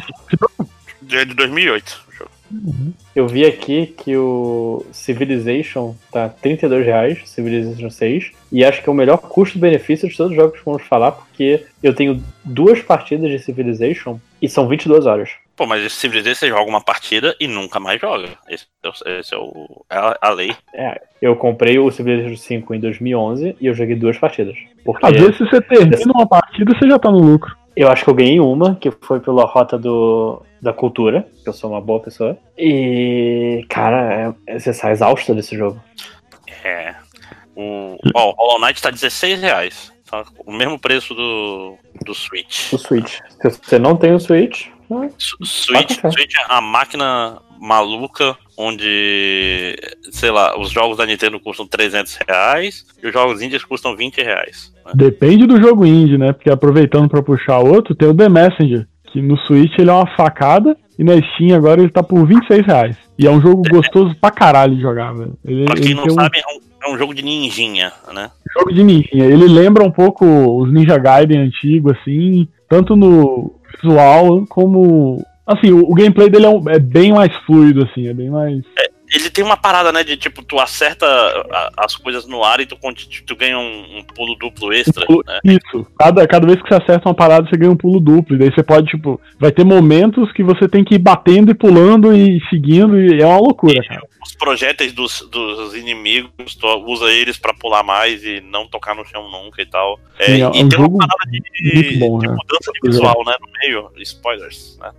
É 1.21 1.25
de 1.25 1.33
2008. 1.33 2.08
Jogo. 2.51 2.93
eu 3.15 3.27
vi 3.27 3.45
aqui 3.45 3.87
que 3.87 4.15
o 4.15 4.85
Civilization 4.91 5.95
tá 6.11 6.29
32 6.29 6.85
reais, 6.85 7.29
Civilization 7.29 7.89
6, 7.89 8.31
e 8.51 8.63
acho 8.63 8.81
que 8.81 8.89
é 8.89 8.91
o 8.91 8.95
melhor 8.95 9.17
custo-benefício 9.17 10.07
de 10.07 10.15
todos 10.15 10.31
os 10.31 10.37
jogos 10.37 10.59
que 10.59 10.65
vamos 10.65 10.83
falar, 10.83 11.11
porque 11.11 11.65
eu 11.81 11.93
tenho 11.93 12.23
duas 12.43 12.81
partidas 12.81 13.29
de 13.29 13.39
Civilization 13.39 14.19
e 14.41 14.49
são 14.49 14.67
22 14.67 15.05
horas. 15.05 15.29
Pô, 15.55 15.65
mas 15.65 15.83
esse 15.83 15.95
Civilization 15.95 16.39
você 16.39 16.47
joga 16.47 16.69
uma 16.69 16.81
partida 16.81 17.35
e 17.39 17.47
nunca 17.47 17.79
mais 17.79 17.99
joga. 17.99 18.29
Esse, 18.47 18.65
é 19.05 19.19
esse 19.19 19.33
é, 19.33 19.37
o, 19.37 19.83
é 19.89 19.97
a, 19.97 20.17
a 20.21 20.29
lei. 20.29 20.55
É, 20.73 21.01
eu 21.21 21.35
comprei 21.35 21.77
o 21.77 21.91
Civilization 21.91 22.37
5 22.37 22.73
em 22.75 22.79
2011 22.79 23.57
e 23.59 23.65
eu 23.67 23.73
joguei 23.73 23.95
duas 23.95 24.17
partidas. 24.17 24.55
Porque 24.85 25.05
Às 25.05 25.13
vezes, 25.13 25.37
se 25.37 25.45
você 25.45 25.61
termina 25.61 26.13
uma 26.13 26.27
partida, 26.27 26.73
você 26.73 26.87
já 26.87 26.97
tá 26.97 27.11
no 27.11 27.19
lucro. 27.19 27.55
eu 27.75 27.89
acho 27.89 28.05
que 28.05 28.09
eu 28.09 28.15
ganhei 28.15 28.39
uma, 28.39 28.75
que 28.75 28.89
foi 28.89 29.19
pela 29.19 29.45
rota 29.45 29.77
do, 29.77 30.41
da 30.61 30.73
cultura, 30.73 31.27
que 31.43 31.49
eu 31.49 31.53
sou 31.53 31.69
uma 31.71 31.81
boa 31.81 31.99
pessoa. 32.01 32.37
E, 32.57 33.65
cara, 33.69 34.35
é- 34.47 34.59
você 34.59 34.73
sai 34.73 34.91
exausto 34.91 35.33
desse 35.33 35.57
jogo. 35.57 35.81
É. 36.63 36.93
O, 37.55 37.97
ó, 38.13 38.29
o 38.29 38.35
Hollow 38.35 38.61
Knight 38.61 38.81
tá 38.81 38.89
16 38.89 39.41
reais. 39.41 39.91
Tá 40.09 40.23
o 40.45 40.51
mesmo 40.51 40.79
preço 40.79 41.13
do, 41.13 41.75
do 42.05 42.13
Switch. 42.13 42.73
O 42.73 42.77
Switch. 42.77 43.19
Se 43.41 43.49
você 43.61 43.77
não 43.79 43.95
tem 43.95 44.13
o 44.13 44.19
Switch, 44.19 44.67
né, 44.89 45.09
Switch. 45.17 45.99
Switch 45.99 46.35
é 46.35 46.45
a 46.47 46.61
máquina 46.61 47.39
maluca 47.59 48.35
onde, 48.57 49.75
sei 50.11 50.31
lá, 50.31 50.57
os 50.59 50.71
jogos 50.71 50.97
da 50.97 51.05
Nintendo 51.05 51.39
custam 51.39 51.67
300 51.67 52.17
reais 52.27 52.85
e 53.01 53.07
os 53.07 53.13
jogos 53.13 53.41
indies 53.41 53.63
custam 53.63 53.95
20 53.95 54.21
reais. 54.21 54.73
né? 54.85 54.91
Depende 54.95 55.45
do 55.45 55.61
jogo 55.61 55.85
indie, 55.85 56.17
né? 56.17 56.33
Porque 56.33 56.49
aproveitando 56.49 57.07
pra 57.09 57.21
puxar 57.21 57.59
outro, 57.59 57.93
tem 57.95 58.07
o 58.07 58.15
The 58.15 58.27
Messenger, 58.29 58.87
que 59.11 59.21
no 59.21 59.37
Switch 59.39 59.77
ele 59.77 59.89
é 59.89 59.93
uma 59.93 60.07
facada 60.15 60.75
e 60.97 61.03
na 61.03 61.13
Steam 61.21 61.55
agora 61.55 61.81
ele 61.81 61.89
tá 61.91 62.03
por 62.03 62.25
26 62.25 62.65
reais. 62.65 62.97
E 63.17 63.25
é 63.27 63.31
um 63.31 63.41
jogo 63.41 63.63
gostoso 63.69 64.15
pra 64.19 64.31
caralho 64.31 64.75
de 64.75 64.81
jogar, 64.81 65.13
velho. 65.13 65.33
Ele, 65.45 65.65
Pra 65.65 65.75
quem 65.75 65.93
não 65.93 66.03
um 66.05 66.09
sabe, 66.11 66.37
é 66.39 66.41
um, 66.87 66.89
é 66.91 66.93
um 66.95 66.97
jogo 66.97 67.13
de 67.13 67.23
ninjinha, 67.23 67.91
né? 68.13 68.29
jogo 68.57 68.73
de 68.73 68.83
ninja. 68.83 69.09
Ele 69.13 69.47
lembra 69.47 69.83
um 69.83 69.91
pouco 69.91 70.25
os 70.25 70.71
Ninja 70.73 70.97
Gaiden 70.97 71.37
antigos, 71.39 71.93
assim, 72.01 72.47
tanto 72.69 72.95
no 72.95 73.53
visual 73.75 74.45
como. 74.49 75.23
Assim, 75.45 75.71
o, 75.71 75.89
o 75.89 75.93
gameplay 75.93 76.29
dele 76.29 76.45
é, 76.45 76.49
um- 76.49 76.69
é 76.69 76.79
bem 76.79 77.11
mais 77.11 77.33
fluido, 77.45 77.83
assim, 77.83 78.07
é 78.07 78.13
bem 78.13 78.29
mais. 78.29 78.61
Ele 79.11 79.29
tem 79.29 79.43
uma 79.43 79.57
parada, 79.57 79.91
né, 79.91 80.03
de 80.03 80.15
tipo, 80.15 80.43
tu 80.43 80.59
acerta 80.59 81.05
a- 81.05 81.69
as 81.77 81.95
coisas 81.95 82.27
no 82.27 82.43
ar 82.43 82.59
e 82.59 82.65
tu, 82.65 82.77
tu 83.25 83.35
ganha 83.35 83.57
um, 83.57 83.99
um 83.99 84.03
pulo 84.03 84.35
duplo 84.35 84.71
extra, 84.71 85.05
né? 85.25 85.39
Isso. 85.43 85.87
Cada, 85.97 86.27
cada 86.27 86.45
vez 86.45 86.61
que 86.61 86.67
você 86.67 86.75
acerta 86.75 87.09
uma 87.09 87.15
parada, 87.15 87.49
você 87.49 87.57
ganha 87.57 87.71
um 87.71 87.77
pulo 87.77 87.99
duplo. 87.99 88.35
E 88.35 88.39
daí 88.39 88.53
você 88.53 88.61
pode, 88.61 88.87
tipo, 88.87 89.19
vai 89.39 89.51
ter 89.51 89.63
momentos 89.63 90.31
que 90.33 90.43
você 90.43 90.67
tem 90.67 90.83
que 90.83 90.95
ir 90.95 90.99
batendo 90.99 91.51
e 91.51 91.55
pulando 91.55 92.15
e 92.15 92.39
seguindo, 92.49 92.99
e 92.99 93.21
é 93.21 93.25
uma 93.25 93.39
loucura, 93.39 93.81
cara. 93.87 94.01
Projéteis 94.39 94.93
dos, 94.93 95.27
dos 95.29 95.75
inimigos, 95.75 96.55
tu 96.55 96.67
usa 96.87 97.11
eles 97.11 97.37
pra 97.37 97.53
pular 97.53 97.83
mais 97.83 98.23
e 98.23 98.41
não 98.41 98.65
tocar 98.65 98.95
no 98.95 99.05
chão 99.05 99.29
nunca 99.29 99.61
e 99.61 99.65
tal. 99.65 99.99
É, 100.17 100.25
Sim, 100.25 100.31
é 100.31 100.37
e 100.37 100.63
um 100.63 100.69
tem 100.69 100.79
uma 100.79 100.97
parada 100.97 101.29
de, 101.29 101.99
bom, 101.99 102.17
de 102.19 102.27
né? 102.27 102.33
mudança 102.33 102.71
de 102.71 102.87
é. 102.87 102.89
visual, 102.89 103.23
né? 103.25 103.35
No 103.41 103.47
meio, 103.59 103.91
spoilers, 103.97 104.79
né? 104.81 104.91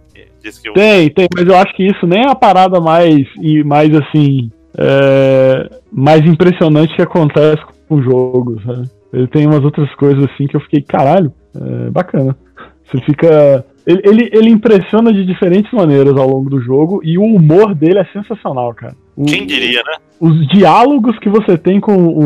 Tem, 0.75 1.11
tem, 1.11 1.29
mas 1.35 1.47
eu 1.47 1.57
acho 1.57 1.75
que 1.75 1.87
isso 1.87 2.07
nem 2.07 2.23
é 2.23 2.31
a 2.31 2.35
parada 2.35 2.81
mais, 2.81 3.27
e 3.41 3.65
mais 3.65 3.95
assim, 3.95 4.51
é, 4.77 5.71
mais 5.91 6.25
impressionante 6.25 6.95
que 6.95 7.03
acontece 7.03 7.63
com 7.89 7.97
o 7.97 8.03
jogo, 8.03 8.61
sabe? 8.63 8.89
Ele 9.13 9.27
tem 9.27 9.47
umas 9.47 9.65
outras 9.65 9.93
coisas 9.97 10.25
assim 10.25 10.47
que 10.47 10.57
eu 10.57 10.61
fiquei, 10.61 10.83
caralho, 10.83 11.33
é 11.55 11.91
bacana. 11.91 12.37
Você 12.85 13.01
fica. 13.03 13.65
Ele, 13.87 14.03
ele, 14.05 14.31
ele 14.33 14.51
impressiona 14.51 15.13
de 15.13 15.25
diferentes 15.25 15.73
maneiras 15.73 16.17
ao 16.17 16.29
longo 16.29 16.51
do 16.51 16.61
jogo 16.61 17.01
e 17.03 17.19
o 17.19 17.23
humor 17.23 17.75
dele 17.75 17.99
é 17.99 18.05
sensacional, 18.13 18.75
cara. 18.75 18.95
O- 19.23 19.27
Quem 19.27 19.47
diria, 19.47 19.83
né? 19.87 19.97
Os 20.21 20.47
diálogos 20.49 21.19
que 21.19 21.29
você 21.29 21.57
tem 21.59 21.81
com 21.81 21.95
o, 21.97 22.19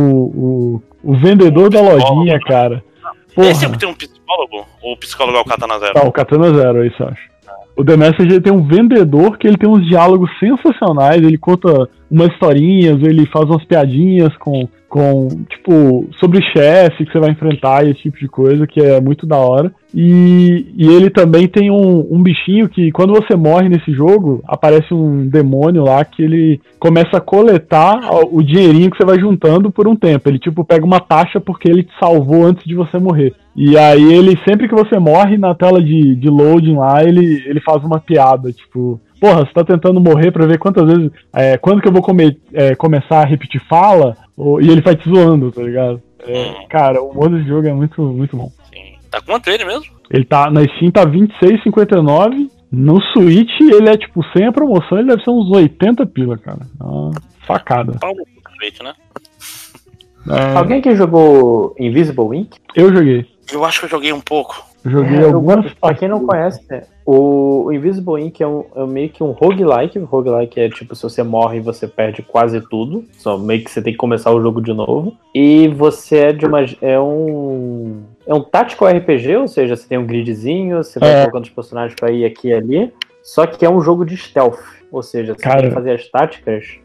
o, 0.75 0.83
o 1.03 1.15
vendedor 1.17 1.71
da 1.71 1.81
lojinha, 1.81 2.39
cara. 2.41 2.83
Porra. 3.35 3.49
Esse 3.51 3.65
é 3.65 3.69
o 3.69 3.73
que 3.73 3.79
tem 3.79 3.89
um 3.89 3.95
psicólogo? 3.95 4.65
Ou 4.83 4.93
o 4.93 4.97
psicólogo 4.97 5.39
é 5.39 5.41
o 5.41 5.45
Katana 5.45 5.79
Zero? 5.79 5.95
Tá, 5.95 6.03
o 6.07 6.13
Katana 6.13 6.55
Zero, 6.55 6.85
é 6.85 6.87
isso, 6.87 7.03
eu 7.03 7.09
acho. 7.09 7.35
O 7.77 7.85
The 7.85 7.97
Message 7.97 8.23
ele 8.31 8.41
tem 8.41 8.53
um 8.53 8.63
vendedor 8.65 9.37
que 9.37 9.49
ele 9.49 9.57
tem 9.57 9.69
uns 9.69 9.85
diálogos 9.89 10.31
sensacionais, 10.39 11.21
ele 11.21 11.37
conta 11.37 11.89
umas 12.15 12.33
historinhas, 12.33 13.03
ele 13.03 13.27
faz 13.27 13.45
umas 13.47 13.65
piadinhas 13.65 14.35
com, 14.37 14.69
com 14.89 15.29
tipo, 15.51 16.09
sobre 16.21 16.41
chefe 16.57 17.05
que 17.05 17.13
você 17.13 17.19
vai 17.19 17.31
enfrentar 17.31 17.85
e 17.85 17.91
esse 17.91 18.03
tipo 18.03 18.19
de 18.19 18.29
coisa, 18.29 18.67
que 18.67 18.81
é 18.81 19.01
muito 19.01 19.27
da 19.27 19.37
hora. 19.37 19.73
E, 19.93 20.73
e 20.77 20.87
ele 20.87 21.11
também 21.11 21.49
tem 21.49 21.71
um, 21.71 22.07
um 22.11 22.23
bichinho 22.23 22.69
que, 22.69 22.93
quando 22.93 23.13
você 23.13 23.35
morre 23.37 23.69
nesse 23.69 23.93
jogo, 23.93 24.43
aparece 24.47 24.95
um 24.95 25.27
demônio 25.27 25.85
lá 25.85 26.05
que 26.05 26.23
ele 26.23 26.61
começa 26.79 27.17
a 27.17 27.21
coletar 27.21 27.99
o 28.31 28.43
dinheirinho 28.43 28.91
que 28.91 28.97
você 28.97 29.05
vai 29.05 29.19
juntando 29.19 29.71
por 29.71 29.89
um 29.89 29.97
tempo. 29.97 30.29
Ele, 30.29 30.39
tipo, 30.39 30.65
pega 30.65 30.85
uma 30.85 31.01
taxa 31.01 31.41
porque 31.41 31.69
ele 31.69 31.83
te 31.83 31.93
salvou 31.99 32.45
antes 32.45 32.65
de 32.65 32.75
você 32.75 32.99
morrer. 32.99 33.35
E 33.57 33.77
aí 33.77 34.13
ele, 34.13 34.39
sempre 34.49 34.69
que 34.69 34.75
você 34.75 34.99
morre 34.99 35.37
na 35.39 35.55
tela 35.55 35.83
de, 35.83 36.15
de 36.17 36.29
loading 36.29 36.77
lá, 36.77 37.05
ele, 37.05 37.43
ele 37.47 37.61
faz 37.61 37.85
uma 37.85 38.01
piada, 38.01 38.53
tipo, 38.53 39.01
porra, 39.25 39.47
você 39.47 39.53
tá 39.55 39.65
tentando 39.65 40.01
morrer 40.01 40.31
pra 40.31 40.45
ver 40.47 40.59
quantas 40.59 40.85
vezes. 40.87 41.11
É, 41.33 41.57
quando 41.57 41.81
que 41.81 41.89
eu 41.89 41.93
vou 41.93 42.03
come- 42.03 42.39
é, 42.53 42.75
começar 42.75 43.21
a 43.23 43.25
repetir 43.25 43.61
fala? 43.69 44.15
Ou- 44.37 44.61
e 44.61 44.69
ele 44.69 44.83
vai 44.83 44.95
te 44.95 45.09
zoando, 45.09 45.51
tá 45.51 45.63
ligado? 45.63 46.03
É, 46.27 46.67
cara, 46.69 47.03
o 47.03 47.09
humor 47.11 47.31
desse 47.31 47.49
jogo 47.49 47.67
é 47.67 47.73
muito, 47.73 48.03
muito 48.03 48.37
bom. 48.37 48.51
Tá 49.11 49.21
quanto 49.23 49.49
ele 49.49 49.65
mesmo? 49.65 49.85
Ele 50.11 50.25
tá 50.25 50.51
na 50.51 50.63
Steam 50.65 50.91
tá 50.91 51.05
26,59. 51.07 52.51
No 52.71 53.01
Switch 53.01 53.61
ele 53.61 53.89
é 53.89 53.97
tipo, 53.97 54.21
sem 54.37 54.47
a 54.47 54.53
promoção, 54.53 54.99
ele 54.99 55.09
deve 55.09 55.23
ser 55.23 55.31
uns 55.31 55.49
80 55.51 56.05
pila, 56.07 56.37
cara. 56.37 56.59
É 56.81 56.85
uma 56.85 57.13
facada. 57.47 57.93
Switch, 58.59 58.81
né? 58.83 58.93
É, 60.29 60.57
Alguém 60.57 60.81
que 60.81 60.95
jogou 60.97 61.75
Invisible 61.79 62.37
Ink? 62.37 62.59
Eu 62.75 62.93
joguei. 62.93 63.27
Eu 63.53 63.65
acho 63.65 63.81
que 63.81 63.87
eu 63.87 63.91
joguei 63.91 64.13
um 64.13 64.21
pouco. 64.21 64.74
Joguei 64.85 65.19
É, 65.19 65.25
algumas 65.25 65.73
pra 65.75 65.95
quem 65.95 66.09
não 66.09 66.27
conhece, 66.27 66.61
né, 66.69 66.83
o, 67.07 67.73
Invisible 67.73 68.23
Ink 68.23 68.43
é, 68.43 68.47
um, 68.47 68.65
é 68.77 68.85
meio 68.87 69.09
que 69.09 69.23
um 69.23 69.31
roguelike. 69.31 69.99
Roguelike 69.99 70.61
é 70.61 70.69
tipo, 70.69 70.95
se 70.95 71.03
você 71.03 71.23
morre, 71.23 71.61
você 71.61 71.89
perde 71.89 72.23
quase 72.23 72.61
tudo. 72.61 73.05
Só 73.13 73.39
meio 73.39 73.65
que 73.65 73.71
você 73.71 73.81
tem 73.81 73.93
que 73.93 73.99
começar 73.99 74.31
o 74.31 74.43
jogo 74.43 74.61
de 74.61 74.73
novo. 74.75 75.15
E 75.35 75.69
você 75.69 76.19
é 76.19 76.33
de 76.33 76.45
uma. 76.47 76.61
É 76.83 77.01
um. 77.01 78.03
É 78.27 78.35
um 78.35 78.43
tático 78.43 78.87
RPG, 78.87 79.37
ou 79.37 79.49
seja, 79.49 79.75
você 79.77 79.89
tem 79.89 79.99
um 79.99 80.07
gridzinho, 80.07 80.79
você 80.83 80.99
vai 80.99 81.11
É. 81.11 81.21
colocando 81.23 81.45
os 81.45 81.51
personagens 81.51 81.95
pra 81.99 82.11
ir 82.11 82.25
aqui 82.25 82.49
e 82.49 82.53
ali. 82.55 82.93
Só 83.23 83.47
que 83.47 83.65
é 83.65 83.71
um 83.71 83.81
jogo 83.81 84.05
de 84.05 84.17
stealth. 84.17 84.61
Ou 84.93 85.03
seja, 85.03 85.35
você 85.35 85.43
Cara. 85.43 85.61
tem 85.61 85.69
que 85.71 85.75
fazer 85.75 85.93
as 85.93 86.09
táticas. 86.09 86.79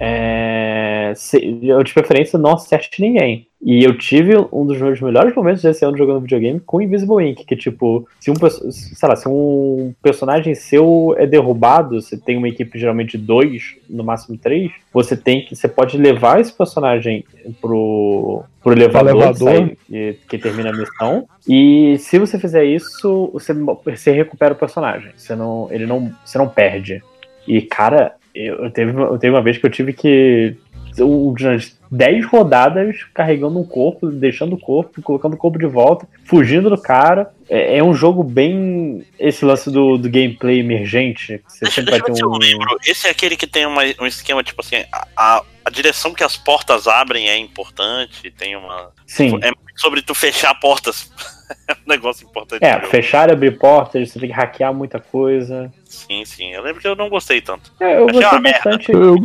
É, 0.00 1.12
se- 1.16 1.58
eu 1.62 1.82
de 1.82 1.92
preferência 1.92 2.38
não 2.38 2.52
acerte 2.54 3.00
ninguém. 3.00 3.46
E 3.60 3.82
eu 3.82 3.98
tive 3.98 4.36
um 4.52 4.64
dos 4.64 4.80
meus 4.80 5.00
melhores 5.00 5.34
momentos 5.34 5.62
desse 5.62 5.84
ano 5.84 5.96
jogando 5.96 6.20
videogame 6.20 6.60
com 6.60 6.80
Invisible 6.80 7.28
Ink, 7.28 7.44
que 7.44 7.56
tipo, 7.56 8.06
se 8.20 8.30
um, 8.30 8.34
sei 8.36 9.08
lá, 9.08 9.16
se 9.16 9.28
um 9.28 9.92
personagem 10.00 10.54
seu 10.54 11.12
é 11.18 11.26
derrubado, 11.26 12.00
você 12.00 12.16
tem 12.16 12.36
uma 12.36 12.48
equipe 12.48 12.78
geralmente 12.78 13.18
de 13.18 13.24
dois, 13.24 13.74
no 13.90 14.04
máximo 14.04 14.38
três, 14.38 14.70
você 14.92 15.16
tem 15.16 15.44
que, 15.44 15.56
você 15.56 15.66
pode 15.66 15.98
levar 15.98 16.40
esse 16.40 16.52
personagem 16.52 17.24
pro, 17.60 18.44
pro 18.62 18.72
elevador, 18.72 19.10
elevador. 19.10 19.34
que 19.34 19.58
sai- 19.66 19.76
que, 19.88 20.18
que 20.28 20.38
termina 20.38 20.70
a 20.70 20.76
missão. 20.76 21.26
E 21.48 21.96
se 21.98 22.16
você 22.16 22.38
fizer 22.38 22.64
isso, 22.64 23.28
você, 23.32 23.52
você 23.84 24.12
recupera 24.12 24.54
o 24.54 24.56
personagem. 24.56 25.10
Você 25.16 25.34
não, 25.34 25.66
ele 25.72 25.84
não, 25.84 26.12
você 26.24 26.38
não 26.38 26.48
perde. 26.48 27.02
E 27.46 27.60
cara, 27.62 28.12
eu, 28.34 28.64
eu 28.64 28.70
teve, 28.70 28.90
eu 29.00 29.18
teve 29.18 29.34
uma 29.34 29.42
vez 29.42 29.58
que 29.58 29.66
eu 29.66 29.70
tive 29.70 29.92
que 29.92 30.56
umas 31.00 31.76
10 31.90 32.26
rodadas 32.26 33.04
carregando 33.14 33.58
um 33.58 33.64
corpo, 33.64 34.08
deixando 34.08 34.54
o 34.54 34.58
corpo, 34.58 35.00
colocando 35.02 35.34
o 35.34 35.36
corpo 35.36 35.58
de 35.58 35.66
volta, 35.66 36.08
fugindo 36.24 36.68
do 36.68 36.80
cara. 36.80 37.30
É, 37.48 37.78
é 37.78 37.84
um 37.84 37.94
jogo 37.94 38.22
bem. 38.22 39.04
Esse 39.18 39.44
lance 39.44 39.70
do, 39.70 39.96
do 39.96 40.10
gameplay 40.10 40.58
emergente. 40.60 41.40
Você 41.46 41.60
Deixa, 41.64 41.74
sempre 41.82 41.92
deixa 41.92 42.06
vai 42.06 42.14
ter 42.14 42.24
um. 42.26 42.36
lembro. 42.36 42.76
Esse 42.86 43.06
é 43.06 43.10
aquele 43.10 43.36
que 43.36 43.46
tem 43.46 43.64
uma- 43.66 43.82
um 44.00 44.06
esquema, 44.06 44.42
tipo 44.42 44.60
assim, 44.60 44.76
a, 44.92 45.06
a- 45.16 45.42
a 45.64 45.70
direção 45.70 46.14
que 46.14 46.24
as 46.24 46.36
portas 46.36 46.86
abrem 46.86 47.28
é 47.28 47.36
importante, 47.36 48.30
tem 48.30 48.56
uma. 48.56 48.90
Sim. 49.06 49.38
É 49.42 49.50
sobre 49.76 50.02
tu 50.02 50.14
fechar 50.14 50.54
portas. 50.58 51.10
negócio 51.88 52.26
importante. 52.28 52.64
É, 52.64 52.80
fechar 52.82 53.28
e 53.28 53.32
abrir 53.32 53.58
portas, 53.58 54.10
você 54.10 54.18
tem 54.20 54.28
que 54.28 54.34
hackear 54.34 54.72
muita 54.74 55.00
coisa. 55.00 55.72
Sim, 55.84 56.24
sim. 56.24 56.52
Eu 56.52 56.62
lembro 56.62 56.80
que 56.80 56.86
eu 56.88 56.94
não 56.94 57.08
gostei 57.08 57.40
tanto. 57.40 57.72
É, 57.80 57.98
eu 57.98 58.06
Achei 58.08 58.20
gostei 58.22 58.40
bastante. 58.52 58.92
Eu, 58.92 59.16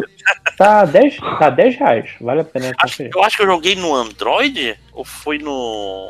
Tá 0.58 0.86
10, 0.86 1.18
tá 1.40 1.50
10 1.50 1.76
reais. 1.78 2.10
Vale 2.22 2.42
a 2.42 2.44
pena 2.44 2.72
Acho- 2.82 3.04
eu 3.04 3.24
acho 3.24 3.38
que 3.38 3.44
eu 3.44 3.48
joguei 3.48 3.76
no 3.76 3.94
Android 3.94 4.76
ou 4.94 5.04
foi 5.04 5.38
no. 5.38 6.10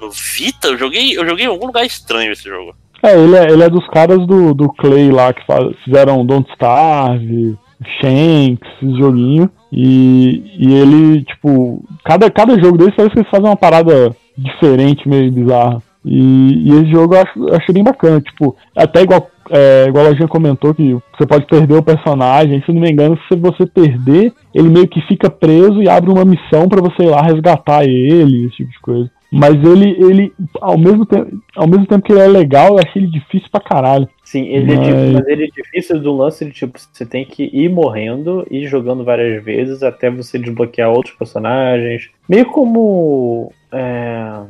No 0.00 0.10
Vita? 0.10 0.68
Eu 0.68 0.78
joguei, 0.78 1.16
eu 1.18 1.26
joguei 1.28 1.44
em 1.46 1.48
algum 1.48 1.66
lugar 1.66 1.84
estranho 1.84 2.32
esse 2.32 2.44
jogo. 2.44 2.74
é, 3.02 3.14
ele 3.18 3.36
é, 3.36 3.50
ele 3.50 3.62
é 3.62 3.68
dos 3.68 3.86
caras 3.88 4.26
do, 4.26 4.54
do 4.54 4.72
Clay 4.72 5.10
lá 5.10 5.32
que 5.32 5.44
faz- 5.46 5.76
fizeram 5.84 6.24
Don't 6.24 6.48
Starve, 6.52 7.58
Shanks, 8.00 8.68
esse 8.82 8.96
joguinho. 8.98 9.50
E, 9.72 10.42
e 10.58 10.74
ele, 10.74 11.24
tipo, 11.24 11.84
cada, 12.04 12.30
cada 12.30 12.58
jogo 12.60 12.76
desse 12.78 12.92
parece 12.96 13.12
que 13.12 13.20
eles 13.20 13.30
fazem 13.30 13.46
uma 13.46 13.56
parada 13.56 14.14
diferente, 14.36 15.08
meio 15.08 15.30
bizarra. 15.30 15.82
E, 16.04 16.68
e 16.68 16.72
esse 16.72 16.90
jogo 16.90 17.14
eu 17.14 17.20
acho, 17.20 17.54
achei 17.54 17.74
bem 17.74 17.84
bacana, 17.84 18.20
tipo, 18.20 18.56
até 18.74 19.02
igual, 19.02 19.30
é, 19.50 19.86
igual 19.88 20.06
a 20.06 20.08
Lojinha 20.08 20.28
comentou 20.28 20.74
que 20.74 20.96
você 21.16 21.26
pode 21.26 21.46
perder 21.46 21.74
o 21.74 21.82
personagem, 21.82 22.62
se 22.64 22.72
não 22.72 22.80
me 22.80 22.90
engano, 22.90 23.18
se 23.28 23.36
você 23.36 23.66
perder, 23.66 24.32
ele 24.54 24.68
meio 24.68 24.88
que 24.88 25.00
fica 25.02 25.28
preso 25.28 25.82
e 25.82 25.88
abre 25.88 26.10
uma 26.10 26.24
missão 26.24 26.68
pra 26.68 26.80
você 26.80 27.02
ir 27.02 27.10
lá 27.10 27.20
resgatar 27.20 27.84
ele, 27.84 28.46
esse 28.46 28.56
tipo 28.56 28.70
de 28.70 28.80
coisa. 28.80 29.10
Mas 29.32 29.54
ele, 29.54 29.90
ele 30.02 30.32
ao, 30.60 30.76
mesmo 30.76 31.06
tempo, 31.06 31.40
ao 31.54 31.68
mesmo 31.68 31.86
tempo 31.86 32.02
que 32.04 32.12
ele 32.12 32.20
é 32.20 32.26
legal, 32.26 32.70
eu 32.70 32.78
achei 32.78 33.00
ele 33.02 33.10
difícil 33.10 33.48
pra 33.50 33.60
caralho. 33.60 34.08
Sim, 34.24 34.46
ele 34.48 34.72
é 34.72 34.76
Mas- 34.76 34.86
tipo, 34.86 34.98
mas 35.12 35.28
ele 35.28 35.44
é 35.44 35.48
difícil 35.48 36.00
do 36.00 36.16
lance 36.16 36.44
de 36.44 36.50
tipo, 36.50 36.78
você 36.78 37.06
tem 37.06 37.24
que 37.24 37.48
ir 37.52 37.68
morrendo 37.68 38.44
e 38.50 38.66
jogando 38.66 39.04
várias 39.04 39.42
vezes 39.44 39.82
até 39.82 40.10
você 40.10 40.38
desbloquear 40.38 40.90
outros 40.90 41.14
personagens. 41.14 42.10
Meio 42.28 42.46
como 42.46 43.52
é, 43.72 44.40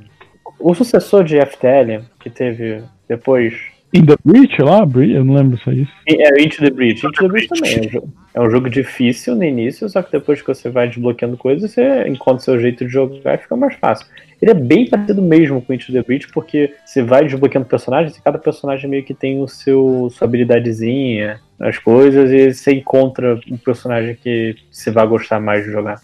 o 0.59 0.75
sucessor 0.75 1.25
de 1.25 1.39
FTL, 1.41 2.05
que 2.18 2.31
teve 2.31 2.83
depois. 3.09 3.55
In 3.92 4.05
the 4.07 4.15
Breach 4.25 4.62
lá, 4.62 4.86
eu 5.12 5.25
não 5.25 5.34
lembro 5.34 5.59
se 5.59 5.68
é 5.68 5.75
isso. 5.75 5.92
É, 6.09 6.42
Into 6.42 6.62
the 6.62 6.70
Breach. 6.70 7.05
Into 7.05 7.23
the 7.23 7.28
Breach 7.28 7.49
também 7.49 7.75
é 7.75 7.81
um, 7.81 7.91
jogo, 7.91 8.09
é 8.34 8.41
um 8.41 8.50
jogo 8.50 8.70
difícil 8.70 9.34
no 9.34 9.42
início, 9.44 9.89
só 9.89 10.00
que 10.00 10.12
depois 10.12 10.41
que 10.41 10.47
você 10.49 10.70
vai 10.70 10.89
desbloqueando 10.89 11.36
coisas, 11.36 11.70
você 11.70 12.07
encontra 12.09 12.39
seu 12.39 12.59
jeito 12.60 12.84
de 12.86 12.92
jogar 12.92 13.34
e 13.34 13.39
fica 13.39 13.57
mais 13.57 13.75
fácil. 13.75 14.07
Ele 14.41 14.52
é 14.52 14.55
bem 14.55 14.89
parecido 14.89 15.20
mesmo 15.20 15.60
com 15.60 15.75
Into 15.75 15.93
the 15.93 16.02
Breach, 16.02 16.28
porque 16.33 16.75
você 16.85 17.02
vai 17.02 17.25
desbloqueando 17.25 17.67
personagens 17.67 18.17
e 18.17 18.23
cada 18.23 18.39
personagem 18.39 18.89
meio 18.89 19.05
que 19.05 19.12
tem 19.12 19.41
o 19.41 19.47
seu 19.47 20.09
sua 20.10 20.27
habilidadezinha, 20.27 21.41
as 21.59 21.78
coisas, 21.78 22.31
e 22.31 22.55
você 22.55 22.73
encontra 22.73 23.39
um 23.51 23.59
personagem 23.59 24.15
que 24.15 24.57
você 24.70 24.91
vai 24.91 25.07
gostar 25.07 25.41
mais 25.41 25.65
de 25.65 25.70
jogar. 25.70 26.01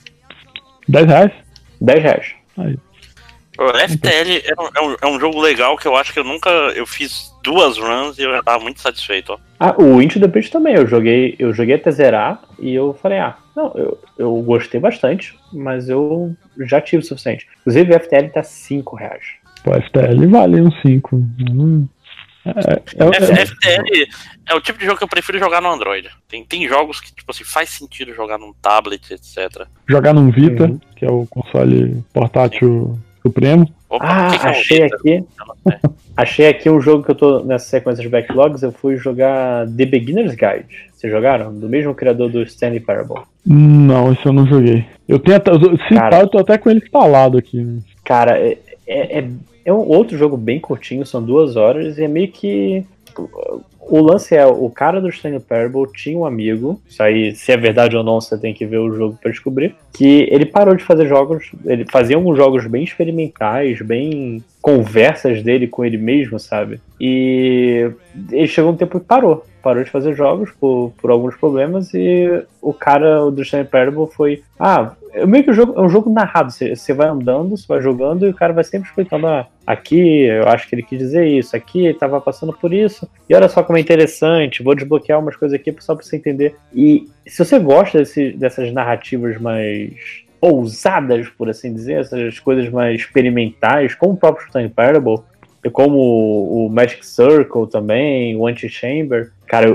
10 0.86 1.06
reais? 1.06 1.32
10 1.80 2.02
reais. 2.02 2.34
Aí. 2.58 2.78
O 3.58 3.68
FTL 3.88 4.42
é 4.44 4.60
um, 4.60 4.68
é 4.74 4.80
um- 4.88 4.96
é 5.02 5.06
um 5.16 5.20
jogo 5.20 5.40
legal 5.40 5.76
que 5.76 5.86
eu 5.88 5.96
acho 5.96 6.12
que 6.12 6.18
eu 6.18 6.24
nunca. 6.24 6.50
Eu 6.50 6.86
fiz 6.86 7.32
duas 7.42 7.78
runs 7.78 8.18
e 8.18 8.22
eu 8.22 8.32
já 8.32 8.42
tava 8.42 8.62
muito 8.62 8.80
satisfeito, 8.80 9.32
ó. 9.32 9.38
Ah, 9.58 9.74
o 9.80 10.02
Into 10.02 10.20
the 10.20 10.26
Breach 10.26 10.50
também, 10.50 10.74
eu 10.74 10.86
joguei, 10.86 11.34
eu 11.38 11.52
joguei 11.54 11.76
até 11.76 11.90
zerar 11.90 12.42
e 12.58 12.74
eu 12.74 12.92
falei, 13.00 13.18
ah, 13.18 13.36
não, 13.54 13.72
eu, 13.74 13.98
eu 14.18 14.34
gostei 14.42 14.78
bastante, 14.80 15.34
mas 15.52 15.88
eu 15.88 16.34
já 16.60 16.80
tive 16.80 17.02
o 17.02 17.06
suficiente. 17.06 17.46
Inclusive 17.60 17.94
o 17.94 18.00
FTL 18.00 18.28
tá 18.28 18.42
5 18.42 18.96
reais. 18.96 19.24
Pô, 19.64 19.72
FTL 19.74 20.26
vale 20.28 20.60
uns 20.60 20.78
5. 20.82 21.16
Hum. 21.16 21.88
É, 22.44 22.50
é- 22.50 23.40
é- 23.40 23.46
FTL 23.46 24.06
é 24.48 24.54
o 24.54 24.60
tipo 24.60 24.78
de 24.78 24.84
jogo 24.84 24.98
que 24.98 25.02
eu 25.02 25.08
prefiro 25.08 25.36
jogar 25.38 25.60
no 25.60 25.68
Android. 25.72 26.08
Tem, 26.28 26.44
tem 26.44 26.68
jogos 26.68 27.00
que, 27.00 27.12
tipo 27.12 27.28
assim, 27.32 27.42
faz 27.42 27.70
sentido 27.70 28.14
jogar 28.14 28.38
num 28.38 28.52
tablet, 28.62 29.10
etc. 29.12 29.66
jogar 29.88 30.12
num 30.12 30.30
Vita, 30.30 30.64
Uhum. 30.64 30.78
que 30.94 31.04
é 31.04 31.10
o 31.10 31.26
console 31.26 32.04
portátil 32.12 32.96
Supremo. 33.26 33.68
Opa, 33.88 34.04
Ah, 34.04 34.30
que 34.30 34.38
que 34.38 34.46
é 34.46 34.50
achei 34.50 34.82
aqui. 34.82 35.24
Achei 36.16 36.48
aqui 36.48 36.70
um 36.70 36.80
jogo 36.80 37.04
que 37.04 37.10
eu 37.10 37.14
tô 37.14 37.40
nessa 37.44 37.66
sequência 37.66 38.02
de 38.02 38.08
backlogs. 38.08 38.62
Eu 38.62 38.72
fui 38.72 38.96
jogar 38.96 39.66
The 39.66 39.84
Beginner's 39.84 40.30
Guide. 40.34 40.66
Vocês 40.94 41.12
jogaram? 41.12 41.52
Do 41.52 41.68
mesmo 41.68 41.94
criador 41.94 42.30
do 42.30 42.42
Stanley 42.42 42.80
Parable. 42.80 43.20
Não, 43.44 44.12
esse 44.12 44.24
eu 44.24 44.32
não 44.32 44.46
joguei. 44.46 44.86
Eu 45.06 45.18
tenho 45.18 45.36
até. 45.36 45.52
Se 45.88 45.94
Cara. 45.94 46.20
eu 46.20 46.26
tô 46.26 46.38
até 46.38 46.56
com 46.56 46.70
ele 46.70 46.80
instalado 46.82 47.36
aqui. 47.36 47.62
né? 47.62 47.80
Cara, 48.02 48.38
é, 48.38 48.56
é, 48.86 49.18
é- 49.18 49.28
é 49.66 49.72
um 49.72 49.76
outro 49.88 50.16
jogo 50.16 50.38
bem 50.38 50.58
curtinho, 50.58 51.04
são 51.04 51.22
duas 51.22 51.54
horas, 51.56 51.98
e 51.98 52.04
é 52.04 52.08
meio 52.08 52.28
que. 52.28 52.82
O 53.88 54.00
lance 54.00 54.34
é, 54.34 54.44
o 54.44 54.68
cara 54.68 55.00
do 55.00 55.08
Stanley 55.08 55.40
Parable 55.40 55.90
tinha 55.92 56.18
um 56.18 56.26
amigo, 56.26 56.80
isso 56.88 57.02
aí, 57.02 57.34
se 57.34 57.52
é 57.52 57.56
verdade 57.56 57.96
ou 57.96 58.02
não, 58.02 58.20
você 58.20 58.36
tem 58.36 58.52
que 58.52 58.66
ver 58.66 58.78
o 58.78 58.92
jogo 58.92 59.18
pra 59.20 59.30
descobrir, 59.30 59.76
que 59.92 60.28
ele 60.30 60.44
parou 60.44 60.74
de 60.74 60.82
fazer 60.82 61.06
jogos, 61.06 61.52
ele 61.64 61.84
fazia 61.90 62.16
alguns 62.16 62.36
jogos 62.36 62.66
bem 62.66 62.82
experimentais, 62.82 63.80
bem 63.80 64.42
conversas 64.60 65.44
dele 65.44 65.68
com 65.68 65.84
ele 65.84 65.96
mesmo, 65.96 66.40
sabe? 66.40 66.80
E 67.00 67.88
ele 68.32 68.48
chegou 68.48 68.72
um 68.72 68.76
tempo 68.76 68.98
e 68.98 69.00
parou. 69.00 69.46
Parou 69.62 69.82
de 69.82 69.90
fazer 69.90 70.14
jogos 70.14 70.50
por, 70.60 70.92
por 71.00 71.10
alguns 71.10 71.36
problemas 71.36 71.94
e 71.94 72.44
o 72.60 72.72
cara 72.72 73.30
do 73.30 73.42
Stanley 73.42 73.68
Parable 73.68 74.08
foi. 74.12 74.42
Ah, 74.58 74.92
meio 75.24 75.44
que 75.44 75.50
o 75.50 75.54
jogo, 75.54 75.74
é 75.76 75.82
um 75.82 75.88
jogo 75.88 76.10
narrado. 76.10 76.52
Você, 76.52 76.74
você 76.74 76.92
vai 76.92 77.08
andando, 77.08 77.56
você 77.56 77.66
vai 77.66 77.80
jogando 77.80 78.26
e 78.26 78.30
o 78.30 78.34
cara 78.34 78.52
vai 78.52 78.64
sempre 78.64 78.88
explicando: 78.88 79.26
ah, 79.26 79.46
aqui 79.66 80.24
eu 80.24 80.48
acho 80.48 80.68
que 80.68 80.74
ele 80.74 80.82
quis 80.82 80.98
dizer 80.98 81.26
isso, 81.26 81.56
aqui 81.56 81.86
ele 81.86 81.94
tava 81.94 82.20
passando 82.20 82.52
por 82.52 82.72
isso. 82.72 83.08
E 83.28 83.34
olha 83.34 83.48
só 83.48 83.62
como 83.62 83.75
interessante, 83.80 84.62
vou 84.62 84.74
desbloquear 84.74 85.18
umas 85.20 85.36
coisas 85.36 85.58
aqui 85.58 85.74
só 85.80 85.94
pra 85.94 86.04
você 86.04 86.16
entender. 86.16 86.56
E 86.74 87.08
se 87.26 87.44
você 87.44 87.58
gosta 87.58 87.98
desse, 87.98 88.32
dessas 88.32 88.72
narrativas 88.72 89.40
mais 89.40 90.24
ousadas, 90.40 91.28
por 91.30 91.48
assim 91.48 91.72
dizer, 91.72 92.00
essas 92.00 92.38
coisas 92.38 92.68
mais 92.68 93.00
experimentais, 93.00 93.94
como 93.94 94.12
o 94.12 94.16
próprio 94.16 94.46
Stanley 94.46 94.70
Parable, 94.70 95.20
como 95.70 95.98
o, 95.98 96.68
Magic 96.70 97.04
Circle 97.04 97.66
também, 97.68 98.36
o 98.36 98.46
Antichamber, 98.46 99.32
cara, 99.46 99.68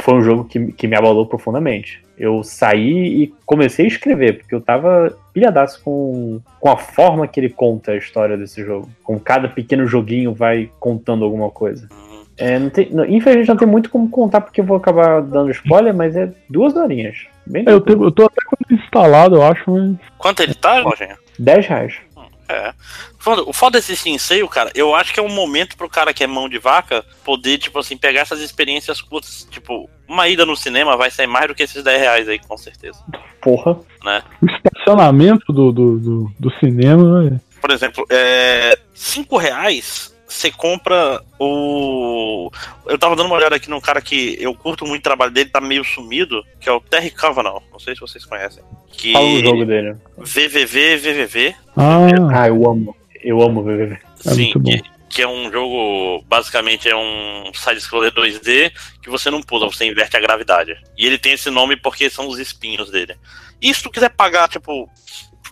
foi 0.00 0.14
um 0.14 0.22
jogo 0.22 0.44
que, 0.44 0.72
que 0.72 0.86
me 0.86 0.96
abalou 0.96 1.26
profundamente. 1.26 2.02
Eu 2.16 2.44
saí 2.44 3.24
e 3.24 3.34
comecei 3.44 3.84
a 3.86 3.88
escrever, 3.88 4.38
porque 4.38 4.54
eu 4.54 4.60
tava 4.60 5.16
pilhadaço 5.32 5.82
com, 5.82 6.40
com 6.60 6.70
a 6.70 6.76
forma 6.76 7.26
que 7.26 7.40
ele 7.40 7.50
conta 7.50 7.92
a 7.92 7.96
história 7.96 8.36
desse 8.36 8.64
jogo. 8.64 8.88
Com 9.02 9.18
cada 9.18 9.48
pequeno 9.48 9.86
joguinho 9.86 10.32
vai 10.32 10.70
contando 10.78 11.24
alguma 11.24 11.50
coisa. 11.50 11.88
É, 12.36 12.58
não 12.58 12.68
tem, 12.70 12.90
não- 12.90 13.04
infelizmente 13.04 13.48
não 13.48 13.56
tem 13.56 13.68
muito 13.68 13.88
como 13.90 14.08
contar, 14.10 14.40
porque 14.40 14.60
eu 14.60 14.64
vou 14.64 14.76
acabar 14.76 15.22
dando 15.22 15.50
spoiler, 15.52 15.94
mas 15.94 16.16
é 16.16 16.32
duas 16.50 16.74
horinhas. 16.74 17.16
Bem 17.46 17.64
É, 17.66 17.72
eu, 17.72 17.80
tenho, 17.80 18.02
eu 18.04 18.10
tô 18.10 18.24
até 18.24 18.42
com 18.44 18.56
ele 18.68 18.80
instalado, 18.82 19.36
eu 19.36 19.42
acho, 19.42 19.70
mas. 19.70 19.96
Quanto 20.18 20.42
ele 20.42 20.54
tá, 20.54 20.80
Lojinha? 20.80 21.16
10 21.38 21.66
reais. 21.66 21.94
É. 22.48 22.74
Foda- 23.18 23.42
O 23.46 23.52
foda 23.54 23.78
desse 23.78 23.96
Sensei, 23.96 24.46
cara, 24.48 24.70
eu 24.74 24.94
acho 24.94 25.14
que 25.14 25.18
é 25.18 25.22
um 25.22 25.30
momento 25.30 25.76
pro 25.78 25.88
cara 25.88 26.12
que 26.12 26.22
é 26.22 26.26
mão 26.26 26.46
de 26.46 26.58
vaca 26.58 27.02
poder, 27.24 27.56
tipo 27.56 27.78
assim, 27.78 27.96
pegar 27.96 28.20
essas 28.20 28.40
experiências 28.40 29.00
curtas. 29.00 29.46
Tipo, 29.50 29.88
uma 30.06 30.28
ida 30.28 30.44
no 30.44 30.54
cinema 30.54 30.94
vai 30.96 31.10
sair 31.10 31.26
mais 31.26 31.48
do 31.48 31.54
que 31.54 31.62
esses 31.62 31.82
10 31.82 32.00
reais 32.00 32.28
aí, 32.28 32.38
com 32.38 32.56
certeza. 32.58 32.98
Porra. 33.40 33.78
Né? 34.04 34.22
O 34.42 34.46
estacionamento 34.46 35.52
do, 35.54 35.72
do, 35.72 35.98
do, 35.98 36.32
do 36.38 36.50
cinema. 36.60 37.28
é- 37.32 37.60
Por 37.60 37.70
exemplo, 37.70 38.04
é. 38.10 38.78
5 38.92 39.38
reais. 39.38 40.13
Você 40.34 40.50
compra 40.50 41.22
o. 41.38 42.50
Eu 42.86 42.98
tava 42.98 43.14
dando 43.14 43.26
uma 43.26 43.36
olhada 43.36 43.54
aqui 43.54 43.70
num 43.70 43.80
cara 43.80 44.02
que 44.02 44.36
eu 44.40 44.52
curto 44.52 44.84
muito 44.84 44.98
o 44.98 45.02
trabalho 45.04 45.30
dele, 45.30 45.48
tá 45.48 45.60
meio 45.60 45.84
sumido, 45.84 46.44
que 46.60 46.68
é 46.68 46.72
o 46.72 46.80
Terry 46.80 47.10
Kavanagh. 47.12 47.62
Não 47.70 47.78
sei 47.78 47.94
se 47.94 48.00
vocês 48.00 48.24
conhecem. 48.26 48.60
Que... 48.90 49.12
Fala 49.12 49.26
o 49.26 49.40
jogo 49.40 49.64
dele. 49.64 49.94
VVV, 50.18 50.96
VVV. 50.96 51.54
Ah, 51.76 52.08
Ah, 52.32 52.48
eu 52.48 52.68
amo. 52.68 52.96
Eu 53.22 53.40
amo 53.40 53.62
VVV. 53.62 53.96
É 54.26 54.30
Sim, 54.30 54.42
muito 54.42 54.58
bom. 54.58 54.70
que, 54.72 54.82
que 55.08 55.22
é 55.22 55.28
um 55.28 55.52
jogo, 55.52 56.24
basicamente 56.26 56.88
é 56.88 56.96
um 56.96 57.52
side-scroller 57.54 58.12
2D 58.12 58.72
que 59.00 59.08
você 59.08 59.30
não 59.30 59.40
pula, 59.40 59.70
você 59.70 59.86
inverte 59.86 60.16
a 60.16 60.20
gravidade. 60.20 60.76
E 60.98 61.06
ele 61.06 61.16
tem 61.16 61.34
esse 61.34 61.48
nome 61.48 61.76
porque 61.76 62.10
são 62.10 62.26
os 62.26 62.40
espinhos 62.40 62.90
dele. 62.90 63.14
E 63.62 63.72
se 63.72 63.84
tu 63.84 63.88
quiser 63.88 64.10
pagar, 64.10 64.48
tipo, 64.48 64.90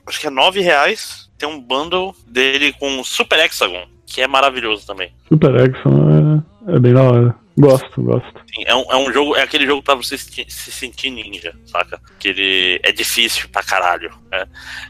acho 0.04 0.20
que 0.20 0.26
é 0.26 0.30
9 0.30 0.60
reais, 0.60 1.30
tem 1.38 1.48
um 1.48 1.60
bundle 1.60 2.16
dele 2.26 2.72
com 2.72 3.04
Super 3.04 3.38
Hexagon, 3.38 3.86
que 4.12 4.20
é 4.20 4.26
maravilhoso 4.26 4.86
também. 4.86 5.12
Super 5.28 5.54
Exxon 5.56 6.42
é, 6.68 6.74
é 6.76 6.78
bem 6.78 6.92
da 6.92 7.02
hora. 7.02 7.42
Gosto, 7.58 8.02
gosto. 8.02 8.40
Sim, 8.54 8.64
é, 8.64 8.74
um, 8.74 8.84
é 8.90 8.96
um 8.96 9.12
jogo, 9.12 9.36
é 9.36 9.42
aquele 9.42 9.66
jogo 9.66 9.82
pra 9.82 9.94
você 9.94 10.16
se, 10.16 10.44
se 10.48 10.72
sentir 10.72 11.10
ninja, 11.10 11.54
saca? 11.66 12.00
Que 12.18 12.28
ele 12.28 12.80
é 12.82 12.90
difícil 12.92 13.46
pra 13.50 13.62
caralho. 13.62 14.10
né? 14.30 14.46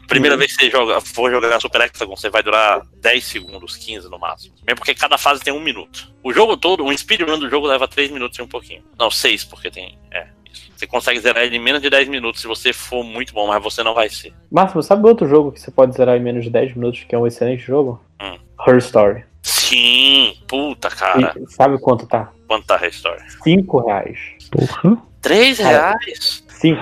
Primeira 0.07 0.35
Uhum. 0.35 0.39
vez 0.39 0.55
que 0.55 0.63
você 0.63 0.71
joga, 0.71 1.01
for 1.01 1.29
jogar 1.29 1.59
Super 1.59 1.81
Hexagon, 1.81 2.15
você 2.15 2.29
vai 2.29 2.41
durar 2.41 2.81
10 3.01 3.21
segundos, 3.23 3.75
15 3.75 4.09
no 4.09 4.17
máximo. 4.17 4.55
Mesmo 4.65 4.77
porque 4.77 4.95
cada 4.95 5.17
fase 5.17 5.43
tem 5.43 5.53
um 5.53 5.59
minuto. 5.59 6.09
O 6.23 6.31
jogo 6.31 6.55
todo, 6.55 6.85
um 6.85 6.97
speedrun 6.97 7.37
do 7.37 7.49
jogo 7.49 7.67
leva 7.67 7.85
3 7.85 8.09
minutos 8.11 8.39
e 8.39 8.41
um 8.41 8.47
pouquinho. 8.47 8.81
Não, 8.97 9.11
6, 9.11 9.43
porque 9.43 9.69
tem. 9.69 9.97
É. 10.09 10.27
Você 10.75 10.87
consegue 10.87 11.19
zerar 11.19 11.43
ele 11.43 11.57
em 11.57 11.61
menos 11.61 11.81
de 11.81 11.89
10 11.89 12.07
minutos 12.07 12.41
se 12.41 12.47
você 12.47 12.73
for 12.73 13.03
muito 13.03 13.33
bom, 13.33 13.47
mas 13.47 13.63
você 13.63 13.83
não 13.83 13.93
vai 13.93 14.09
ser. 14.09 14.33
Márcio, 14.51 14.81
sabe 14.83 15.07
outro 15.07 15.27
jogo 15.27 15.51
que 15.51 15.59
você 15.59 15.71
pode 15.71 15.95
zerar 15.95 16.17
em 16.17 16.21
menos 16.21 16.43
de 16.43 16.49
10 16.49 16.75
minutos, 16.75 17.03
que 17.07 17.15
é 17.15 17.17
um 17.17 17.27
excelente 17.27 17.63
jogo? 17.63 18.01
Hum. 18.21 18.37
Her 18.67 18.77
Story. 18.77 19.23
Sim, 19.41 20.37
puta, 20.47 20.89
cara. 20.89 21.33
E 21.37 21.51
sabe 21.51 21.77
quanto 21.79 22.07
tá? 22.07 22.31
Quanto 22.47 22.65
tá 22.65 22.75
a 22.75 22.77
Restore? 22.77 23.19
5 23.43 23.85
reais. 23.85 24.19
Porra. 24.51 24.97
3 25.21 25.57
Cara, 25.57 25.69
reais? 25.69 26.43
5, 26.47 26.81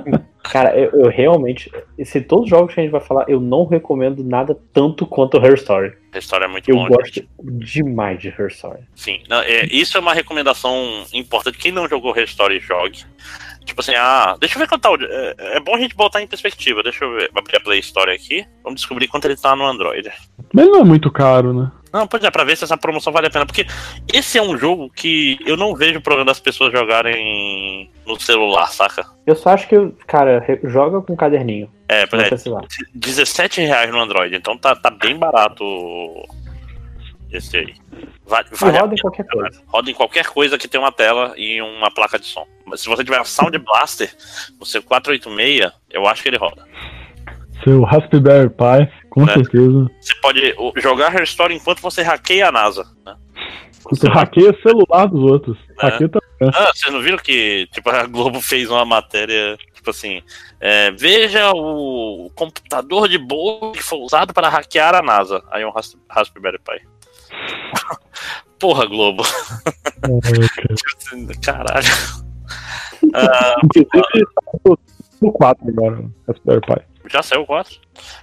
5. 0.00 0.23
Cara, 0.44 0.76
eu, 0.78 0.90
eu 0.92 1.08
realmente. 1.08 1.72
Se 2.04 2.20
todos 2.20 2.44
os 2.44 2.50
jogos 2.50 2.74
que 2.74 2.80
a 2.80 2.82
gente 2.82 2.92
vai 2.92 3.00
falar, 3.00 3.24
eu 3.28 3.40
não 3.40 3.64
recomendo 3.64 4.22
nada 4.22 4.56
tanto 4.72 5.06
quanto 5.06 5.38
Her 5.38 5.54
Story. 5.54 5.94
Restore 6.12 6.44
é 6.44 6.48
muito 6.48 6.70
Eu 6.70 6.76
bom. 6.76 6.88
gosto 6.88 7.14
gente. 7.14 7.28
demais 7.42 8.20
de 8.20 8.28
Her 8.28 8.48
Story. 8.48 8.80
Sim, 8.94 9.20
não, 9.28 9.40
é, 9.40 9.64
isso 9.66 9.96
é 9.96 10.00
uma 10.00 10.12
recomendação 10.14 11.02
importante. 11.12 11.58
Quem 11.58 11.72
não 11.72 11.88
jogou 11.88 12.12
Restore, 12.12 12.60
jogue. 12.60 13.04
Tipo 13.64 13.80
assim, 13.80 13.94
ah, 13.96 14.36
deixa 14.38 14.56
eu 14.56 14.60
ver 14.60 14.68
quanto 14.68 14.82
tá 14.82 14.90
o. 14.90 14.96
É, 14.96 15.56
é 15.56 15.60
bom 15.60 15.74
a 15.74 15.80
gente 15.80 15.96
botar 15.96 16.20
em 16.22 16.26
perspectiva. 16.26 16.82
Deixa 16.82 17.04
eu 17.04 17.14
ver, 17.14 17.30
abrir 17.34 17.56
a 17.56 17.60
Play 17.60 17.80
Store 17.80 18.10
aqui. 18.12 18.46
Vamos 18.62 18.80
descobrir 18.80 19.08
quanto 19.08 19.24
ele 19.24 19.36
tá 19.36 19.56
no 19.56 19.64
Android. 19.64 20.10
Mas 20.52 20.66
não 20.66 20.80
é 20.80 20.84
muito 20.84 21.10
caro, 21.10 21.52
né? 21.54 21.72
Não, 21.94 22.08
pois 22.08 22.24
é, 22.24 22.30
pra 22.30 22.42
ver 22.42 22.56
se 22.56 22.64
essa 22.64 22.76
promoção 22.76 23.12
vale 23.12 23.28
a 23.28 23.30
pena. 23.30 23.46
Porque 23.46 23.64
esse 24.12 24.36
é 24.36 24.42
um 24.42 24.58
jogo 24.58 24.90
que 24.90 25.38
eu 25.46 25.56
não 25.56 25.76
vejo 25.76 26.00
o 26.00 26.02
problema 26.02 26.26
das 26.26 26.40
pessoas 26.40 26.72
jogarem 26.72 27.88
no 28.04 28.18
celular, 28.18 28.66
saca? 28.66 29.06
Eu 29.24 29.36
só 29.36 29.50
acho 29.50 29.68
que, 29.68 29.76
cara, 30.04 30.44
joga 30.64 31.00
com 31.00 31.14
caderninho. 31.14 31.70
É, 31.88 32.04
precisa. 32.04 32.60
17 32.92 33.60
reais 33.60 33.92
no 33.92 34.00
Android, 34.00 34.34
então 34.34 34.58
tá, 34.58 34.74
tá 34.74 34.90
bem 34.90 35.16
barato 35.16 35.64
esse 37.30 37.58
aí. 37.58 37.74
Vale, 38.26 38.48
vale 38.50 38.78
roda 38.78 38.94
em 38.94 38.98
qualquer 38.98 39.26
coisa. 39.26 39.62
Roda 39.68 39.90
em 39.90 39.94
qualquer 39.94 40.26
coisa 40.26 40.58
que 40.58 40.66
tenha 40.66 40.82
uma 40.82 40.90
tela 40.90 41.32
e 41.36 41.62
uma 41.62 41.92
placa 41.92 42.18
de 42.18 42.26
som. 42.26 42.44
Mas 42.66 42.80
se 42.80 42.88
você 42.88 43.04
tiver 43.04 43.20
um 43.20 43.24
Sound 43.24 43.56
Blaster, 43.58 44.12
seu 44.64 44.82
486, 44.82 45.70
eu 45.90 46.08
acho 46.08 46.24
que 46.24 46.28
ele 46.28 46.38
roda. 46.38 46.66
Seu 47.62 47.82
Raspberry 47.82 48.50
Pi, 48.50 48.90
com 49.10 49.22
É. 49.28 49.34
certeza. 49.34 49.90
Você 50.00 50.14
pode 50.20 50.54
jogar 50.80 51.10
Restore 51.10 51.54
enquanto 51.54 51.80
você 51.80 52.02
hackeia 52.02 52.48
a 52.48 52.52
NASA. 52.52 52.84
Né? 53.06 53.14
Você 53.90 54.08
hackeia 54.08 54.50
o 54.50 54.62
celular 54.62 55.06
dos 55.06 55.22
outros. 55.30 55.56
É. 55.80 55.86
Hackeia 55.86 56.08
também. 56.08 56.24
Ah, 56.54 56.70
vocês 56.74 56.92
não 56.92 57.00
viram 57.00 57.18
que 57.18 57.68
tipo, 57.72 57.88
a 57.90 58.06
Globo 58.06 58.40
fez 58.40 58.68
uma 58.70 58.84
matéria, 58.84 59.56
tipo 59.74 59.90
assim, 59.90 60.20
é, 60.60 60.90
veja 60.90 61.52
o 61.54 62.30
computador 62.34 63.08
de 63.08 63.18
bolo 63.18 63.72
que 63.72 63.82
foi 63.82 63.98
usado 64.00 64.34
para 64.34 64.48
hackear 64.48 64.94
a 64.94 65.02
NASA. 65.02 65.42
Aí 65.50 65.62
é 65.62 65.66
um 65.66 65.70
Ras- 65.70 65.96
Raspberry 66.10 66.58
Pi. 66.58 66.82
Porra, 68.58 68.86
Globo. 68.86 69.22
Caralho. 71.42 71.86
Ah, 73.14 73.54
Inclusive, 73.64 74.26
tá 74.34 74.58
no- 74.66 74.78
no 75.22 75.32
4 75.32 75.68
agora, 75.68 76.04
Raspberry 76.26 76.60
Pi. 76.60 76.93
Já 77.08 77.22
saiu 77.22 77.42
o 77.42 77.46
4? 77.46 77.76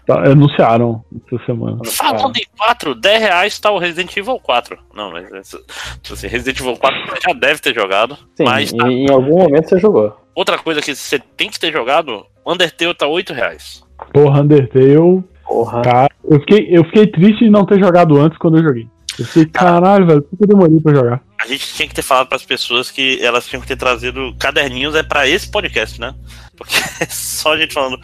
Tá, 0.06 0.26
anunciaram 0.32 1.04
essa 1.28 1.46
semana. 1.46 1.80
Falando 1.86 2.38
em 2.38 2.46
4, 2.58 2.96
10 2.96 3.22
reais 3.22 3.60
tá 3.60 3.72
o 3.72 3.78
Resident 3.78 4.16
Evil 4.16 4.40
4. 4.40 4.78
Não, 4.94 5.12
mas 5.12 5.28
assim, 6.12 6.28
Resident 6.28 6.60
Evil 6.60 6.78
4 6.78 7.00
você 7.08 7.20
já 7.28 7.34
deve 7.34 7.60
ter 7.60 7.74
jogado. 7.74 8.18
Sim, 8.36 8.44
mas 8.44 8.72
tá- 8.72 8.88
em, 8.88 9.10
algum 9.10 9.38
momento 9.38 9.70
você 9.70 9.80
jogou. 9.80 10.16
outra 10.36 10.58
coisa 10.58 10.82
que 10.82 10.94
você 10.96 11.20
tem 11.20 11.50
que 11.50 11.60
ter 11.60 11.72
jogado, 11.72 12.26
Undertale 12.46 12.94
tá 12.94 13.08
8 13.08 13.34
reais. 13.34 13.84
Porra, 14.14 14.42
Undertale. 14.42 15.24
Porra. 15.46 15.82
Cara, 15.82 16.10
eu 16.24 16.40
fiquei, 16.40 16.68
eu 16.70 16.84
fiquei 16.86 17.08
triste 17.08 17.44
de 17.44 17.50
não 17.50 17.66
ter 17.66 17.80
jogado 17.80 18.18
antes 18.20 18.38
quando 18.38 18.58
eu 18.58 18.64
joguei. 18.64 18.88
Eu 19.20 19.26
fiquei, 19.26 19.46
caralho, 19.46 20.08
velho, 20.08 20.22
por 20.22 20.38
que 20.38 20.44
eu 20.44 20.48
demorei 20.48 20.80
pra 20.80 20.94
jogar? 20.94 21.22
A 21.40 21.46
gente 21.46 21.74
tinha 21.74 21.88
que 21.88 21.94
ter 21.94 22.02
falado 22.02 22.28
para 22.28 22.38
as 22.38 22.46
pessoas 22.46 22.90
que 22.90 23.20
elas 23.22 23.46
tinham 23.46 23.62
que 23.62 23.68
ter 23.68 23.76
trazido 23.76 24.34
caderninhos 24.40 24.96
é 24.96 25.04
para 25.04 25.28
esse 25.28 25.50
podcast, 25.52 26.00
né? 26.00 26.16
Porque 26.56 26.76
é 27.02 27.06
só 27.08 27.54
a 27.54 27.58
gente 27.58 27.74
falando, 27.74 28.00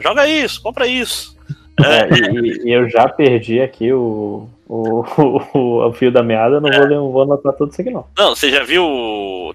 joga 0.00 0.26
isso, 0.26 0.62
compra 0.62 0.86
isso. 0.86 1.36
É, 1.80 2.08
e, 2.12 2.68
e 2.68 2.72
eu 2.72 2.90
já 2.90 3.08
perdi 3.08 3.60
aqui 3.60 3.92
o, 3.92 4.48
o, 4.68 5.00
o, 5.56 5.88
o 5.88 5.92
fio 5.92 6.12
da 6.12 6.22
meada, 6.22 6.60
não, 6.60 6.70
vou, 6.70 6.88
não 6.88 7.12
vou 7.12 7.22
anotar 7.22 7.54
tudo 7.54 7.72
isso 7.72 7.80
aqui 7.80 7.90
não. 7.90 8.06
Não, 8.16 8.34
você 8.34 8.50
já 8.50 8.62
viu. 8.62 8.84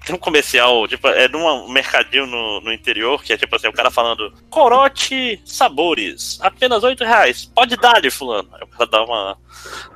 Tem 0.04 0.14
um 0.14 0.18
comercial, 0.18 0.88
tipo, 0.88 1.06
é 1.08 1.28
num 1.28 1.68
mercadinho 1.68 2.26
no, 2.26 2.60
no 2.60 2.72
interior, 2.72 3.22
que 3.22 3.32
é 3.32 3.36
tipo 3.36 3.54
assim, 3.54 3.68
o 3.68 3.72
cara 3.72 3.90
falando: 3.90 4.32
Corote 4.50 5.40
sabores, 5.44 6.38
apenas 6.42 6.82
8 6.82 7.04
reais. 7.04 7.44
Pode 7.54 7.76
dar-lhe, 7.76 8.10
fulano. 8.10 8.48
Aí 8.54 8.62
o 8.62 8.66
cara 8.66 8.90
dá 8.90 9.04
uma, 9.04 9.36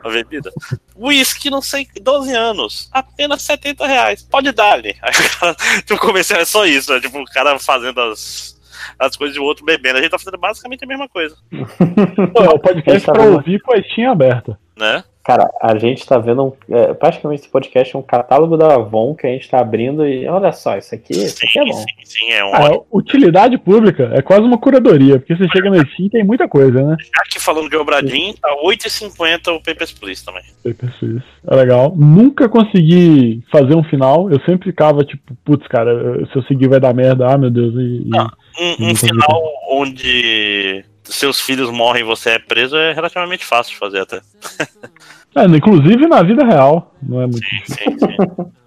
uma 0.04 0.12
bebida. 0.12 0.52
Whisky, 0.96 1.50
não 1.50 1.62
sei, 1.62 1.88
12 2.00 2.32
anos, 2.34 2.88
apenas 2.92 3.42
70 3.42 3.86
reais. 3.86 4.22
Pode 4.22 4.52
dar-lhe. 4.52 4.96
Aí 5.02 5.12
o 5.12 5.38
cara, 5.38 5.56
tipo, 5.84 5.98
comercial 5.98 6.40
é 6.40 6.44
só 6.44 6.64
isso, 6.64 6.92
né? 6.92 7.00
Tipo, 7.00 7.18
o 7.20 7.24
cara 7.24 7.58
fazendo 7.58 8.00
as. 8.00 8.57
As 8.99 9.17
coisas 9.17 9.36
e 9.36 9.41
o 9.41 9.44
outro 9.44 9.65
bebendo. 9.65 9.99
A 9.99 10.02
gente 10.02 10.10
tá 10.10 10.18
fazendo 10.18 10.39
basicamente 10.39 10.84
a 10.84 10.86
mesma 10.86 11.08
coisa, 11.08 11.36
Pô, 12.34 12.44
é 12.44 12.49
o 12.49 12.58
podcast 12.58 13.10
pra 13.10 13.23
ouvir 13.23 13.60
com 13.60 13.75
a 13.75 13.83
Steam 13.83 14.10
aberta. 14.12 14.58
né? 14.76 15.02
Cara, 15.28 15.50
a 15.60 15.76
gente 15.76 16.07
tá 16.07 16.16
vendo 16.16 16.42
um, 16.42 16.52
é, 16.74 16.94
praticamente 16.94 17.42
esse 17.42 17.50
podcast 17.50 17.94
é 17.94 17.98
um 17.98 18.02
catálogo 18.02 18.57
da 18.57 18.76
Avon 18.76 19.15
que 19.15 19.26
a 19.26 19.31
gente 19.31 19.47
tá 19.47 19.58
abrindo 19.60 20.07
e 20.07 20.26
olha 20.26 20.50
só, 20.52 20.78
isso 20.78 20.94
aqui, 20.94 21.12
isso 21.12 21.44
aqui 21.44 21.58
é 21.58 21.65
bom. 21.66 21.74
Sim, 21.74 21.84
sim, 22.02 22.31
é 22.32 22.42
um 22.42 22.55
Ah, 22.55 22.60
ótimo. 22.65 22.86
utilidade 22.90 23.58
pública 23.58 24.10
é 24.15 24.23
quase 24.23 24.40
uma 24.40 24.57
curadoria, 24.57 25.18
porque 25.18 25.36
você 25.36 25.47
chega 25.50 25.68
na 25.68 25.81
Steam 25.84 26.07
e 26.07 26.10
tem 26.10 26.24
muita 26.24 26.48
coisa, 26.48 26.82
né? 26.82 26.97
Aqui 27.20 27.39
falando 27.39 27.68
de 27.68 27.76
Obradinho, 27.76 28.32
tá 28.40 28.48
8,50 28.65 29.48
o 29.55 29.62
Papers, 29.62 29.92
Please 29.92 30.24
também. 30.24 30.42
Paper 30.65 30.90
Suisse. 30.98 31.26
É 31.47 31.55
legal. 31.55 31.92
Nunca 31.94 32.48
consegui 32.48 33.42
fazer 33.52 33.74
um 33.74 33.84
final. 33.84 34.31
Eu 34.31 34.40
sempre 34.47 34.70
ficava 34.70 35.05
tipo, 35.05 35.36
putz, 35.44 35.68
cara, 35.68 36.24
se 36.32 36.36
eu 36.39 36.42
seguir 36.44 36.68
vai 36.68 36.81
dar 36.81 36.94
merda. 36.94 37.26
Ah, 37.28 37.36
meu 37.36 37.50
Deus. 37.50 37.74
E, 37.74 38.08
e- 38.08 38.39
Um, 38.81 38.90
um 38.90 38.94
final 38.97 39.42
onde 39.70 40.82
seus 41.05 41.40
filhos 41.40 41.70
morrem 41.70 42.02
e 42.02 42.05
você 42.07 42.31
é 42.31 42.39
preso 42.39 42.76
é 42.76 42.92
relativamente 42.92 43.44
fácil 43.44 43.73
de 43.73 43.78
fazer 43.78 44.00
até. 44.00 44.20
É, 45.36 45.44
inclusive 45.44 46.07
na 46.07 46.23
vida 46.23 46.44
real. 46.44 46.94
Não 47.02 47.20
é 47.23 47.26
muito 47.26 47.40
difícil. 47.40 47.76
Sim, 47.76 47.98
sim. 47.98 48.50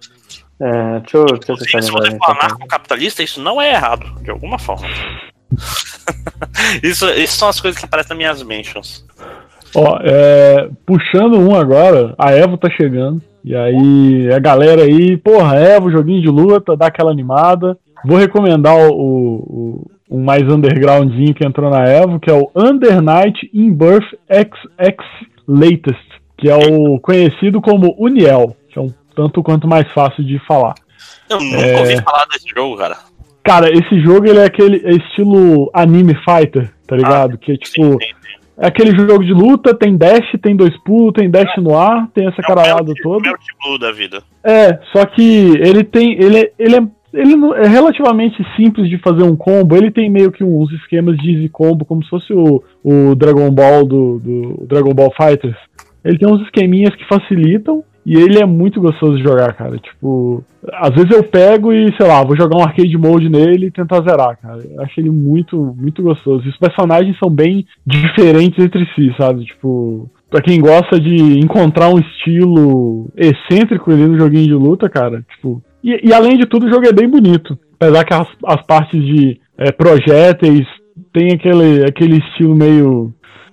É, 0.64 1.00
deixa 1.00 1.16
eu, 1.16 1.24
deixa 1.24 1.52
eu 1.76 1.82
Se 1.82 1.90
você 1.90 2.16
for 2.18 2.30
anarcocapitalista, 2.30 3.20
isso 3.20 3.42
não 3.42 3.60
é 3.60 3.72
errado, 3.72 4.06
de 4.22 4.30
alguma 4.30 4.60
forma. 4.60 4.86
isso, 6.84 7.04
isso 7.10 7.36
são 7.36 7.48
as 7.48 7.60
coisas 7.60 7.78
que 7.80 7.84
aparecem 7.84 8.10
nas 8.10 8.18
minhas 8.18 8.42
mentions. 8.44 9.04
Ó, 9.74 9.98
é, 10.02 10.68
puxando 10.86 11.36
um 11.36 11.56
agora, 11.56 12.14
a 12.16 12.30
Evo 12.32 12.56
tá 12.56 12.70
chegando. 12.70 13.20
E 13.44 13.56
aí, 13.56 14.32
a 14.32 14.38
galera 14.38 14.82
aí, 14.82 15.16
porra, 15.16 15.56
Evo, 15.58 15.90
joguinho 15.90 16.22
de 16.22 16.28
luta, 16.28 16.76
dá 16.76 16.86
aquela 16.86 17.10
animada. 17.10 17.76
Vou 18.04 18.16
recomendar 18.18 18.76
o, 18.76 18.92
o, 18.92 19.34
o- 19.34 19.90
um 20.18 20.22
mais 20.22 20.42
undergroundzinho 20.42 21.34
que 21.34 21.44
entrou 21.44 21.70
na 21.70 21.84
Evo, 21.88 22.20
que 22.20 22.30
é 22.30 22.34
o 22.34 22.48
Under 22.54 23.00
Night 23.02 23.50
in 23.52 23.72
Birth 23.72 24.06
XX 24.30 24.96
Latest, 25.48 26.08
que 26.42 26.50
é 26.50 26.56
o 26.56 26.98
conhecido 26.98 27.60
como 27.62 27.94
Uniel, 27.96 28.56
que 28.68 28.76
é 28.76 28.82
um 28.82 28.92
tanto 29.14 29.44
quanto 29.44 29.68
mais 29.68 29.88
fácil 29.92 30.24
de 30.24 30.40
falar. 30.40 30.74
Eu 31.30 31.40
nunca 31.40 31.56
É. 31.56 31.78
ouvi 31.80 32.02
falar 32.02 32.26
desse 32.32 32.48
jogo, 32.52 32.76
cara. 32.76 32.96
Cara, 33.44 33.70
esse 33.70 34.00
jogo 34.00 34.26
ele 34.26 34.40
é 34.40 34.44
aquele 34.44 34.84
é 34.84 34.90
estilo 34.92 35.70
anime 35.72 36.14
fighter, 36.16 36.68
tá 36.86 36.96
ligado? 36.96 37.38
que 37.38 37.52
é 37.52 37.56
tipo. 37.56 37.96
É 38.58 38.66
aquele 38.66 38.90
jogo 38.90 39.24
de 39.24 39.32
luta, 39.32 39.72
tem 39.74 39.96
dash, 39.96 40.26
tem 40.42 40.54
dois 40.56 40.76
pulos, 40.82 41.12
tem 41.14 41.30
dash 41.30 41.56
no 41.58 41.76
ar, 41.78 42.08
tem 42.12 42.26
essa 42.26 42.42
caralhada 42.42 42.92
toda. 43.02 43.22
Melt 43.22 43.40
Blue 43.64 43.78
da 43.78 43.92
vida. 43.92 44.22
É, 44.42 44.78
só 44.92 45.06
que 45.06 45.22
ele 45.60 45.84
tem. 45.84 46.12
Ele, 46.20 46.38
é- 46.40 46.52
ele, 46.58 46.76
é, 46.76 46.82
ele 47.14 47.34
é 47.56 47.66
relativamente 47.68 48.36
simples 48.56 48.88
de 48.90 48.98
fazer 48.98 49.22
um 49.22 49.34
combo. 49.36 49.76
Ele 49.76 49.90
tem 49.90 50.10
meio 50.10 50.30
que 50.32 50.44
uns 50.44 50.70
esquemas 50.72 51.16
de 51.18 51.32
easy 51.34 51.48
combo, 51.48 51.84
como 51.84 52.02
se 52.04 52.10
fosse 52.10 52.32
o, 52.32 52.62
o 52.84 53.14
Dragon 53.14 53.50
Ball 53.50 53.84
do, 53.84 54.18
do 54.20 54.66
Dragon 54.66 54.92
Ball 54.94 55.12
Fighters. 55.16 55.56
Ele 56.04 56.18
tem 56.18 56.28
uns 56.28 56.42
esqueminhas 56.42 56.94
que 56.94 57.06
facilitam. 57.06 57.84
E 58.04 58.16
ele 58.16 58.40
é 58.40 58.44
muito 58.44 58.80
gostoso 58.80 59.16
de 59.16 59.22
jogar, 59.22 59.52
cara. 59.52 59.78
Tipo, 59.78 60.42
às 60.72 60.90
vezes 60.90 61.12
eu 61.12 61.22
pego 61.22 61.72
e, 61.72 61.94
sei 61.96 62.04
lá, 62.04 62.24
vou 62.24 62.36
jogar 62.36 62.56
um 62.56 62.64
arcade 62.64 62.98
mode 62.98 63.28
nele 63.28 63.66
e 63.66 63.70
tentar 63.70 64.02
zerar, 64.02 64.36
cara. 64.42 64.60
Eu 64.68 64.82
acho 64.82 64.98
ele 64.98 65.10
muito, 65.10 65.56
muito 65.78 66.02
gostoso. 66.02 66.44
E 66.44 66.48
os 66.48 66.58
personagens 66.58 67.16
são 67.16 67.30
bem 67.30 67.64
diferentes 67.86 68.58
entre 68.58 68.84
si, 68.96 69.14
sabe? 69.16 69.44
Tipo, 69.44 70.10
pra 70.28 70.40
quem 70.40 70.60
gosta 70.60 70.98
de 70.98 71.38
encontrar 71.38 71.90
um 71.90 71.98
estilo 72.00 73.08
excêntrico 73.16 73.92
ali 73.92 74.04
no 74.04 74.18
joguinho 74.18 74.46
de 74.46 74.54
luta, 74.54 74.88
cara, 74.88 75.24
tipo. 75.30 75.62
E, 75.84 76.08
e 76.08 76.12
além 76.12 76.36
de 76.36 76.46
tudo, 76.46 76.66
o 76.66 76.70
jogo 76.70 76.86
é 76.86 76.92
bem 76.92 77.08
bonito. 77.08 77.56
Apesar 77.78 78.04
que 78.04 78.14
as, 78.14 78.28
as 78.46 78.62
partes 78.62 79.00
de 79.00 79.38
é, 79.58 79.70
projéteis 79.70 80.66
tem 81.12 81.32
aquele, 81.32 81.84
aquele 81.84 82.18
estilo 82.18 82.54
meio. 82.54 83.12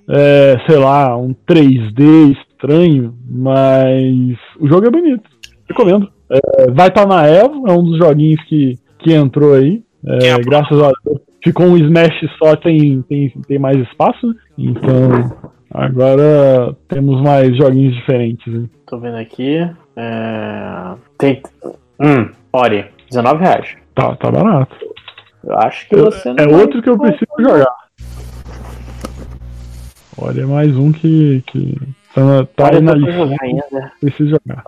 É, 0.10 0.58
sei 0.68 0.78
lá, 0.78 1.16
um 1.16 1.34
3D 1.48 2.36
estranho, 2.36 3.14
mas 3.30 4.38
o 4.60 4.68
jogo 4.68 4.88
é 4.88 4.90
bonito. 4.90 5.30
Recomendo. 5.68 6.10
É, 6.30 6.72
vai 6.72 6.88
estar 6.88 7.08
na 7.08 7.28
Evo, 7.28 7.68
é 7.68 7.72
um 7.72 7.84
dos 7.84 7.98
joguinhos 7.98 8.42
que, 8.44 8.76
que 9.00 9.14
entrou 9.14 9.54
aí. 9.54 9.84
É, 10.06 10.38
graças 10.40 10.82
a 10.82 10.92
Deus. 11.06 11.20
Ficou 11.44 11.68
um 11.68 11.78
Smash 11.78 12.20
só, 12.38 12.56
tem, 12.56 13.02
tem, 13.04 13.30
tem 13.48 13.60
mais 13.60 13.78
espaço. 13.78 14.28
né? 14.28 14.34
Então, 14.58 15.52
agora 15.74 16.76
temos 16.88 17.22
mais 17.22 17.56
joguinhos 17.56 17.96
diferentes. 17.96 18.54
Hein? 18.54 18.70
Tô 18.86 19.00
vendo 19.00 19.18
aqui. 19.18 19.58
É... 19.96 20.96
Tem. 21.18 21.42
Hum, 22.00 22.30
Ori, 22.52 22.86
19 23.10 23.44
reais. 23.44 23.78
Tá, 23.96 24.16
tá 24.16 24.32
barato. 24.32 24.76
Eu 25.44 25.58
acho 25.60 25.88
que 25.88 25.96
você 25.96 26.34
não 26.34 26.44
é 26.44 26.58
outro 26.58 26.82
que 26.82 26.90
eu 26.90 26.98
preciso 26.98 27.32
jogar. 27.40 27.74
Olha, 30.22 30.42
é 30.42 30.46
mais 30.46 30.76
um 30.76 30.92
que, 30.92 31.44
que 31.48 31.78
tá, 32.14 32.24
na- 32.24 32.46
tá 32.46 32.82
na 32.82 32.94
lista. 32.94 33.12
jogar 33.14 33.38
ainda. 33.42 33.92
Preciso 34.02 34.30
jogar. 34.32 34.64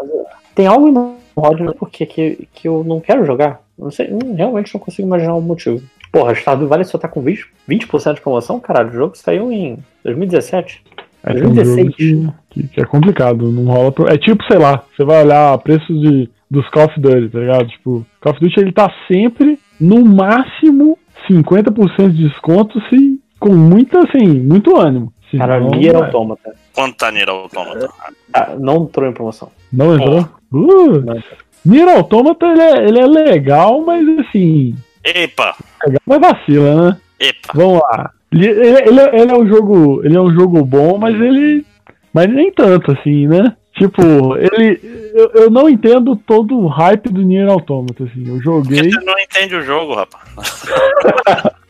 Tem 0.55 0.67
algo 0.67 0.91
no 0.91 1.15
Rodney 1.35 1.73
porque 1.77 2.05
que, 2.05 2.47
que 2.53 2.67
eu 2.67 2.83
não 2.83 2.99
quero 2.99 3.25
jogar. 3.25 3.61
Não 3.77 3.89
sei, 3.91 4.09
realmente 4.35 4.73
não 4.73 4.79
consigo 4.81 5.07
imaginar 5.07 5.35
o 5.35 5.41
motivo. 5.41 5.81
Porra, 6.11 6.35
Stardew 6.35 6.67
Valley 6.67 6.85
só 6.85 6.97
tá 6.97 7.07
com 7.07 7.23
20%, 7.23 7.45
20 7.67 7.87
de 8.15 8.21
promoção, 8.21 8.59
caralho. 8.59 8.89
O 8.89 8.93
jogo 8.93 9.17
saiu 9.17 9.51
em 9.51 9.77
2017. 10.03 10.83
É, 11.23 11.33
tem 11.33 11.43
um 11.47 11.53
2016. 11.53 12.09
jogo 12.21 12.33
que, 12.49 12.61
que- 12.63 12.67
que 12.67 12.81
é 12.81 12.85
complicado, 12.85 13.49
não 13.51 13.65
rola. 13.65 13.91
Pro... 13.91 14.07
É 14.09 14.17
tipo, 14.17 14.43
sei 14.45 14.57
lá, 14.57 14.83
você 14.95 15.03
vai 15.05 15.23
olhar 15.23 15.57
preços 15.59 15.99
de, 16.01 16.29
dos 16.49 16.67
Call 16.69 16.85
of 16.85 16.99
Duty, 16.99 17.29
tá 17.29 17.39
ligado? 17.39 17.67
Tipo, 17.69 18.05
Call 18.19 18.33
of 18.33 18.41
Duty 18.41 18.59
ele 18.59 18.71
tá 18.73 18.91
sempre 19.07 19.57
no 19.79 20.03
máximo 20.05 20.97
50% 21.29 22.09
de 22.09 22.27
desconto 22.27 22.79
se 22.89 23.19
com 23.39 23.53
muito 23.55 23.97
assim, 23.97 24.27
muito 24.39 24.75
ânimo. 24.77 25.11
Cara, 25.37 25.59
Nier 25.59 25.93
não 25.93 26.01
é. 26.03 26.05
Automata. 26.05 26.55
Quanto 26.73 26.95
tá 26.97 27.11
Nier 27.11 27.29
Automata? 27.29 27.89
Ah, 28.33 28.55
não 28.59 28.83
entrou 28.83 29.09
em 29.09 29.13
promoção. 29.13 29.51
Não 29.71 29.95
entrou? 29.95 30.27
Uh, 30.53 31.21
Nier 31.65 31.87
Automata 31.89 32.45
ele 32.45 32.61
é, 32.61 32.87
ele 32.87 32.99
é 32.99 33.05
legal, 33.05 33.81
mas 33.81 34.05
assim, 34.19 34.75
Epa! 35.03 35.55
legal, 35.85 36.01
mas 36.05 36.19
vacila, 36.19 36.89
né? 36.91 36.97
Epa! 37.19 37.53
Vamos 37.53 37.81
lá. 37.81 38.11
Ele, 38.31 38.47
ele- 38.49 38.89
ele 38.89 38.99
é- 38.99 39.19
ele 39.21 39.31
é 39.31 39.35
um 39.35 39.47
jogo, 39.47 40.01
ele 40.05 40.15
é 40.17 40.21
um 40.21 40.33
jogo 40.33 40.63
bom, 40.65 40.97
mas 40.97 41.13
ele, 41.15 41.65
mas 42.13 42.27
nem 42.33 42.51
tanto 42.51 42.91
assim, 42.91 43.27
né? 43.27 43.55
Tipo, 43.73 44.35
ele, 44.35 44.79
eu, 45.13 45.31
eu 45.43 45.49
não 45.49 45.69
entendo 45.69 46.15
todo 46.15 46.57
o 46.59 46.67
hype 46.67 47.09
do 47.09 47.21
Nier 47.21 47.47
Automata, 47.49 48.03
assim. 48.03 48.27
Eu 48.27 48.41
joguei, 48.41 48.89
Você 48.91 48.99
não 49.05 49.17
entende 49.19 49.55
o 49.55 49.61
jogo, 49.61 49.95
rapaz. 49.95 50.63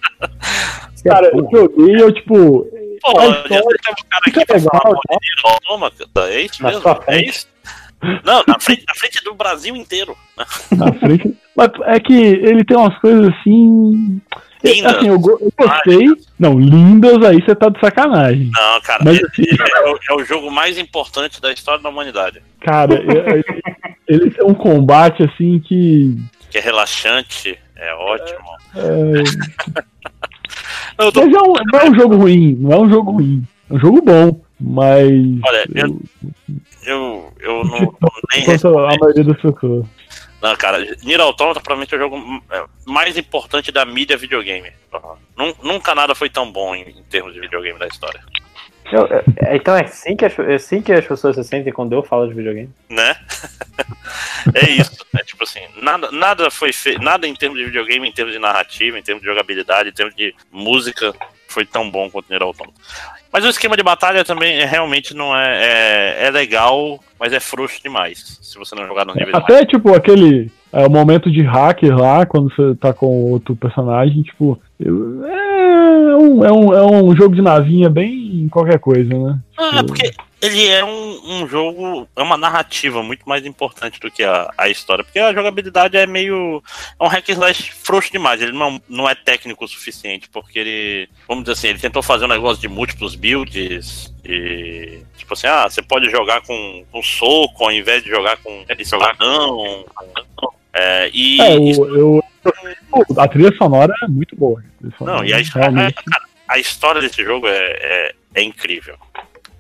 cara, 1.03 1.29
eu 1.33 1.47
joguei, 1.51 1.95
eu 2.01 2.11
tipo, 2.11 2.67
Tem 3.03 3.59
um 3.59 4.07
cara 4.09 4.23
aqui 4.27 4.45
pra 4.45 4.55
legal, 4.55 4.69
falar 4.71 4.83
mal 4.83 4.93
de 4.93 5.17
Nier 5.19 5.53
Automata. 5.55 6.05
É 6.29 6.41
isso 6.41 6.63
Na 6.63 6.69
mesmo? 6.71 7.03
É 7.07 7.21
isso? 7.25 7.47
Não, 8.23 8.43
na 8.47 8.57
frente, 8.61 8.83
na 8.87 8.95
frente 8.95 9.23
do 9.23 9.33
Brasil 9.35 9.75
inteiro. 9.75 10.15
na 10.71 10.91
frente, 10.93 11.35
mas 11.55 11.69
é 11.85 11.99
que 11.99 12.13
ele 12.13 12.63
tem 12.63 12.75
umas 12.77 12.97
coisas 12.99 13.27
assim, 13.35 14.19
Lindas. 14.63 14.95
assim, 14.95 15.07
eu, 15.07 15.19
go- 15.19 15.37
eu 15.39 15.51
gostei, 15.57 16.07
não, 16.39 16.59
lindas 16.59 17.23
aí 17.23 17.39
você 17.41 17.55
tá 17.55 17.69
de 17.69 17.79
sacanagem. 17.79 18.49
Não, 18.53 18.81
cara, 18.81 19.03
Mas 19.05 19.17
ele- 19.17 19.27
assim- 19.27 19.41
ele 19.43 19.57
é, 19.61 19.89
o, 19.89 19.99
é 20.09 20.21
o 20.21 20.25
jogo 20.25 20.49
mais 20.51 20.77
importante 20.79 21.39
da 21.41 21.51
história 21.51 21.81
da 21.81 21.89
humanidade. 21.89 22.41
Cara, 22.61 22.93
ele, 22.95 23.43
ele 24.07 24.31
tem 24.31 24.45
um 24.45 24.53
combate 24.55 25.23
assim 25.23 25.59
que 25.59 26.17
Que 26.49 26.57
é 26.57 26.61
relaxante, 26.61 27.57
é 27.75 27.93
ótimo. 27.93 28.49
é, 28.75 30.00
Eu 30.97 31.11
tô- 31.11 31.25
Mas 31.25 31.33
é 31.33 31.39
um- 31.41 31.53
não 31.71 31.79
é 31.79 31.89
um 31.89 31.95
jogo 31.95 32.15
ruim, 32.17 32.55
não 32.59 32.71
é 32.71 32.77
um 32.79 32.89
jogo 32.89 33.11
ruim. 33.11 33.43
É 33.69 33.73
um 33.73 33.79
jogo 33.79 34.01
bom, 34.01 34.41
mas. 34.59 35.09
Olha, 35.45 35.65
eu, 35.75 36.01
eu, 36.85 37.33
eu 37.39 37.63
não, 37.63 37.77
eu 37.79 37.95
nem 38.33 38.45
a 38.45 38.97
maioria 38.99 39.23
das 39.23 39.37
pessoas. 39.41 39.85
Não, 40.41 40.55
cara, 40.55 40.79
Nier 41.03 41.21
Automata 41.21 41.59
provavelmente 41.59 41.93
é 41.93 41.97
o 41.97 42.01
jogo 42.01 42.41
mais 42.85 43.15
importante 43.17 43.71
da 43.71 43.85
mídia 43.85 44.17
videogame. 44.17 44.71
Nun- 45.37 45.53
Nunca 45.63 45.93
nada 45.93 46.15
foi 46.15 46.29
tão 46.29 46.51
bom 46.51 46.73
em, 46.75 46.81
em 46.81 47.03
termos 47.09 47.33
de 47.33 47.39
videogame 47.39 47.77
da 47.77 47.87
história. 47.87 48.19
Eu- 48.91 49.07
é- 49.37 49.55
então 49.55 49.75
é 49.75 49.83
assim, 49.83 50.15
que 50.15 50.25
as, 50.25 50.37
é 50.39 50.53
assim 50.55 50.81
que 50.81 50.91
as 50.91 51.05
pessoas 51.05 51.35
se 51.35 51.43
sentem 51.43 51.71
quando 51.71 51.93
eu 51.93 52.03
falo 52.03 52.27
de 52.27 52.33
videogame. 52.33 52.69
Né? 52.89 53.15
é 54.55 54.69
isso. 54.69 55.05
É 55.17 55.23
tipo 55.23 55.43
assim, 55.43 55.61
nada, 55.81 56.11
nada 56.11 56.51
foi 56.51 56.71
feito, 56.73 57.01
nada 57.01 57.27
em 57.27 57.33
termos 57.33 57.57
de 57.57 57.65
videogame, 57.65 58.07
em 58.07 58.11
termos 58.11 58.33
de 58.33 58.39
narrativa, 58.39 58.97
em 58.97 59.03
termos 59.03 59.21
de 59.21 59.29
jogabilidade, 59.29 59.89
em 59.89 59.93
termos 59.93 60.15
de 60.15 60.33
música, 60.51 61.13
foi 61.47 61.65
tão 61.65 61.89
bom 61.89 62.09
quanto 62.09 62.29
Nier 62.29 62.41
Automata. 62.41 62.73
Mas 63.31 63.45
o 63.45 63.49
esquema 63.49 63.77
de 63.77 63.83
batalha 63.83 64.25
também 64.25 64.59
é, 64.59 64.65
realmente 64.65 65.13
não 65.13 65.35
é, 65.35 66.17
é. 66.21 66.27
É 66.27 66.31
legal, 66.31 66.99
mas 67.19 67.31
é 67.31 67.39
frouxo 67.39 67.81
demais. 67.81 68.39
Se 68.41 68.57
você 68.57 68.75
não 68.75 68.85
jogar 68.85 69.05
no 69.05 69.13
nível 69.13 69.31
mais. 69.31 69.43
Até, 69.43 69.65
tipo, 69.65 69.93
aquele 69.93 70.51
é, 70.73 70.85
o 70.85 70.89
momento 70.89 71.31
de 71.31 71.41
hacker 71.41 71.95
lá, 71.97 72.25
quando 72.25 72.53
você 72.53 72.75
tá 72.75 72.93
com 72.93 73.07
outro 73.31 73.55
personagem, 73.55 74.21
tipo. 74.23 74.61
É, 74.83 76.15
um, 76.15 76.45
é, 76.45 76.51
um, 76.51 76.73
é 76.73 76.85
um 76.85 77.15
jogo 77.15 77.35
de 77.35 77.41
navinha 77.41 77.89
bem 77.89 78.47
qualquer 78.49 78.79
coisa, 78.79 79.13
né? 79.13 79.39
Ah, 79.57 79.79
é 79.79 79.83
porque 79.83 80.11
ele 80.41 80.67
é 80.67 80.83
um, 80.83 81.21
um 81.43 81.47
jogo, 81.47 82.07
é 82.15 82.21
uma 82.23 82.35
narrativa 82.35 83.03
muito 83.03 83.27
mais 83.29 83.45
importante 83.45 83.99
do 83.99 84.09
que 84.09 84.23
a, 84.23 84.51
a 84.57 84.69
história, 84.69 85.03
porque 85.03 85.19
a 85.19 85.31
jogabilidade 85.33 85.95
é 85.95 86.07
meio. 86.07 86.63
É 86.99 87.03
um 87.03 87.07
hack 87.07 87.29
and 87.29 87.33
slash 87.33 87.71
frouxo 87.71 88.11
demais, 88.11 88.41
ele 88.41 88.51
não, 88.51 88.81
não 88.89 89.07
é 89.07 89.13
técnico 89.13 89.63
o 89.63 89.67
suficiente, 89.67 90.27
porque 90.29 90.57
ele, 90.57 91.09
vamos 91.27 91.43
dizer 91.43 91.53
assim, 91.53 91.67
ele 91.67 91.79
tentou 91.79 92.01
fazer 92.01 92.25
um 92.25 92.29
negócio 92.29 92.59
de 92.59 92.67
múltiplos 92.67 93.15
builds, 93.15 94.11
e. 94.25 94.99
Tipo 95.15 95.33
assim, 95.35 95.47
ah, 95.47 95.69
você 95.69 95.81
pode 95.81 96.09
jogar 96.09 96.41
com, 96.41 96.83
com 96.91 97.03
soco 97.03 97.63
ao 97.63 97.71
invés 97.71 98.03
de 98.03 98.09
jogar 98.09 98.37
com. 98.37 98.63
É, 100.73 101.09
e. 101.13 101.39
É, 101.39 101.55
isso- 101.59 101.83
o, 101.83 101.95
eu, 101.95 102.23
a 103.17 103.27
trilha 103.27 103.51
sonora 103.57 103.93
é 104.03 104.07
muito 104.07 104.35
boa. 104.35 104.63
A 104.99 105.03
Não, 105.03 105.23
e 105.23 105.33
a, 105.33 105.37
é 105.37 105.41
história- 105.41 105.69
realmente- 105.69 106.03
cara, 106.03 106.23
a 106.47 106.57
história 106.59 107.01
desse 107.01 107.23
jogo 107.23 107.47
é, 107.47 107.51
é, 107.53 108.15
é 108.35 108.41
incrível. 108.43 108.95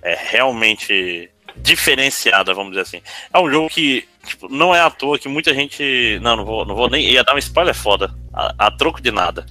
É 0.01 0.17
realmente 0.29 1.29
diferenciada, 1.57 2.53
vamos 2.53 2.71
dizer 2.71 2.81
assim. 2.81 3.01
É 3.33 3.39
um 3.39 3.49
jogo 3.51 3.69
que, 3.69 4.07
tipo, 4.25 4.47
não 4.49 4.73
é 4.73 4.79
à 4.81 4.89
toa 4.89 5.19
que 5.19 5.27
muita 5.27 5.53
gente. 5.53 6.19
Não, 6.21 6.35
não 6.37 6.45
vou, 6.45 6.65
não 6.65 6.75
vou 6.75 6.89
nem. 6.89 7.05
Ia 7.09 7.23
dar 7.23 7.35
um 7.35 7.39
spoiler 7.39 7.75
foda. 7.75 8.11
A, 8.33 8.67
a 8.67 8.71
troco 8.71 9.01
de 9.01 9.11
nada. 9.11 9.45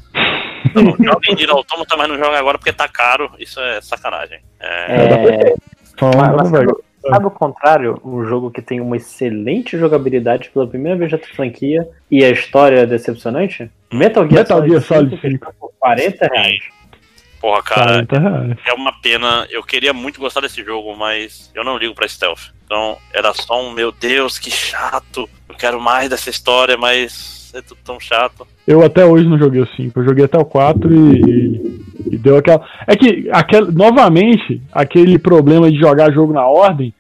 Não, 0.75 0.85
joga 1.05 1.31
em 1.31 1.35
Nier 1.35 1.51
Automata, 1.51 1.97
mas 1.97 2.09
não 2.09 2.19
joga 2.19 2.39
agora 2.39 2.59
porque 2.59 2.73
tá 2.73 2.89
caro. 2.89 3.31
Isso 3.39 3.61
é 3.61 3.81
sacanagem. 3.81 4.41
É, 4.59 4.95
É, 4.95 5.55
Só- 5.99 6.11
mas, 6.17 6.51
mas 6.51 6.67
sabe, 7.01 7.27
o 7.27 7.31
contrário? 7.31 8.01
Um 8.05 8.25
jogo 8.25 8.51
que 8.51 8.63
tem 8.63 8.81
uma 8.81 8.97
excelente 8.97 9.79
jogabilidade 9.79 10.51
pela 10.51 10.67
primeira 10.67 10.99
vez 10.99 11.11
da 11.11 11.19
franquia 11.19 11.89
e 12.11 12.25
a 12.25 12.31
história 12.31 12.81
é 12.81 12.87
decepcionante? 12.87 13.71
Metal 13.93 14.29
Gear, 14.29 14.43
Metal 14.43 14.69
Gear 14.69 14.83
Solid 14.83 15.17
que 15.17 15.27
está 15.27 15.53
por 15.59 15.73
40 15.79 16.27
reais. 16.27 16.61
Porra, 17.41 17.63
cara, 17.63 18.07
40 18.07 18.19
reais. 18.19 18.59
é 18.67 18.73
uma 18.75 18.93
pena. 19.01 19.47
Eu 19.51 19.63
queria 19.63 19.93
muito 19.93 20.21
gostar 20.21 20.41
desse 20.41 20.63
jogo, 20.63 20.95
mas 20.97 21.51
eu 21.55 21.65
não 21.65 21.79
ligo 21.79 21.95
pra 21.95 22.07
stealth. 22.07 22.51
Então 22.65 22.99
era 23.13 23.33
só 23.33 23.61
um 23.61 23.73
meu 23.73 23.91
Deus, 23.91 24.39
que 24.39 24.51
chato. 24.51 25.29
Eu 25.49 25.55
quero 25.55 25.81
mais 25.81 26.11
dessa 26.11 26.31
história, 26.31 26.77
mas 26.77 27.40
é 27.55 27.63
tudo 27.63 27.79
tão 27.85 27.99
chato. 27.99 28.47
Eu 28.67 28.85
até 28.85 29.05
hoje 29.05 29.29
não 29.29 29.39
joguei 29.39 29.61
o 29.61 29.69
5, 29.77 29.99
eu 29.99 30.05
joguei 30.05 30.25
até 30.25 30.39
o 30.39 30.45
4 30.45 30.93
e, 30.93 31.83
e 32.13 32.19
deu 32.19 32.37
aquela. 32.37 32.65
É 32.87 32.97
que, 32.97 33.29
aquela, 33.33 33.71
novamente, 33.71 34.63
aquele 34.73 35.19
problema 35.19 35.71
de 35.71 35.79
jogar 35.79 36.13
jogo 36.13 36.33
na 36.33 36.47
ordem, 36.47 36.95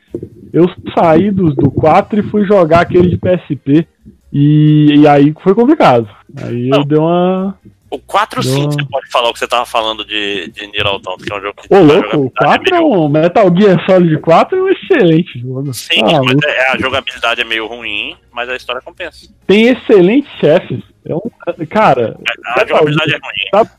eu 0.52 0.66
saí 0.96 1.30
do, 1.30 1.54
do 1.54 1.70
4 1.70 2.20
e 2.20 2.30
fui 2.30 2.44
jogar 2.44 2.80
aquele 2.80 3.08
de 3.08 3.16
PSP. 3.16 3.86
E, 4.32 5.00
e 5.00 5.08
aí 5.08 5.34
foi 5.42 5.54
complicado. 5.54 6.08
Aí 6.36 6.70
eu 6.70 6.78
Não. 6.78 6.84
dei 6.84 6.98
uma. 6.98 7.58
O 7.90 7.98
4 7.98 8.42
sim, 8.42 8.66
você 8.66 8.84
pode 8.88 9.10
falar 9.10 9.30
o 9.30 9.32
que 9.32 9.40
você 9.40 9.48
tava 9.48 9.66
falando 9.66 10.04
de, 10.04 10.48
de 10.52 10.66
Nier 10.68 10.86
Automata, 10.86 11.24
que 11.24 11.32
é 11.32 11.36
um 11.36 11.40
jogo 11.40 11.54
que 11.60 11.74
Ô, 11.74 11.76
a 11.76 11.80
louco, 11.80 12.06
o 12.06 12.10
jogabilidade 12.12 12.70
4 12.70 12.74
é 12.76 12.80
um. 12.80 13.08
Metal 13.08 13.56
Gear 13.56 13.84
Solid 13.84 14.18
4 14.20 14.58
é 14.58 14.62
um 14.62 14.68
excelente 14.68 15.38
jogo. 15.40 15.74
Sim, 15.74 16.00
Ah, 16.04 16.22
mas 16.22 16.36
é- 16.44 16.70
a 16.72 16.78
jogabilidade 16.78 17.40
é 17.40 17.44
meio 17.44 17.66
ruim, 17.66 18.16
mas 18.30 18.48
a 18.48 18.54
história 18.54 18.80
compensa. 18.80 19.28
Tem 19.46 19.68
excelentes 19.68 20.30
chefes. 20.38 20.80
É 21.04 21.14
um, 21.14 21.20
cara, 21.68 22.16
A 22.56 22.66
jogabilidade 22.66 23.12
é 23.14 23.18
ruim. 23.18 23.50
Tá- 23.64 23.70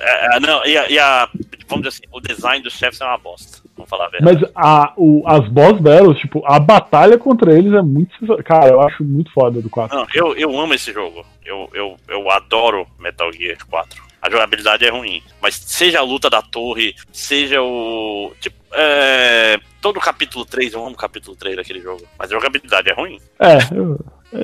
É, 0.00 0.36
é, 0.36 0.40
não, 0.40 0.64
e 0.66 0.76
a, 0.76 0.90
e 0.90 0.98
a- 0.98 1.28
Vamos 1.68 1.84
dizer 1.86 2.02
assim, 2.04 2.12
o 2.12 2.20
design 2.20 2.64
dos 2.64 2.72
chefes 2.72 3.00
é 3.00 3.04
uma 3.04 3.18
bosta. 3.18 3.58
Vamos 3.80 3.88
falar 3.90 4.06
a 4.06 4.08
verdade. 4.10 4.40
Mas 4.42 4.50
a, 4.54 4.92
o, 4.96 5.22
as 5.26 5.48
boss 5.48 5.80
battles, 5.80 6.18
tipo, 6.18 6.42
a 6.46 6.58
batalha 6.60 7.16
contra 7.18 7.56
eles 7.56 7.72
é 7.72 7.82
muito. 7.82 8.10
Cara, 8.44 8.68
eu 8.68 8.80
acho 8.80 9.02
muito 9.04 9.32
foda 9.32 9.60
do 9.60 9.68
4. 9.70 9.96
Não, 9.96 10.06
eu, 10.14 10.34
eu 10.36 10.58
amo 10.60 10.74
esse 10.74 10.92
jogo. 10.92 11.24
Eu, 11.44 11.68
eu, 11.72 11.96
eu 12.08 12.30
adoro 12.30 12.86
Metal 12.98 13.32
Gear 13.32 13.56
4. 13.68 14.02
A 14.22 14.30
jogabilidade 14.30 14.84
é 14.84 14.90
ruim. 14.90 15.22
Mas 15.40 15.54
seja 15.54 16.00
a 16.00 16.02
luta 16.02 16.28
da 16.28 16.42
torre, 16.42 16.94
seja 17.10 17.62
o. 17.62 18.32
Tipo, 18.40 18.56
é, 18.74 19.58
todo 19.80 19.96
o 19.96 20.00
capítulo 20.00 20.44
3, 20.44 20.74
eu 20.74 20.80
amo 20.84 20.94
o 20.94 20.98
capítulo 20.98 21.34
3 21.36 21.56
daquele 21.56 21.80
jogo. 21.80 22.02
Mas 22.18 22.30
a 22.30 22.34
jogabilidade 22.34 22.90
é 22.90 22.94
ruim. 22.94 23.18
É, 23.38 23.56
eu- 23.74 23.98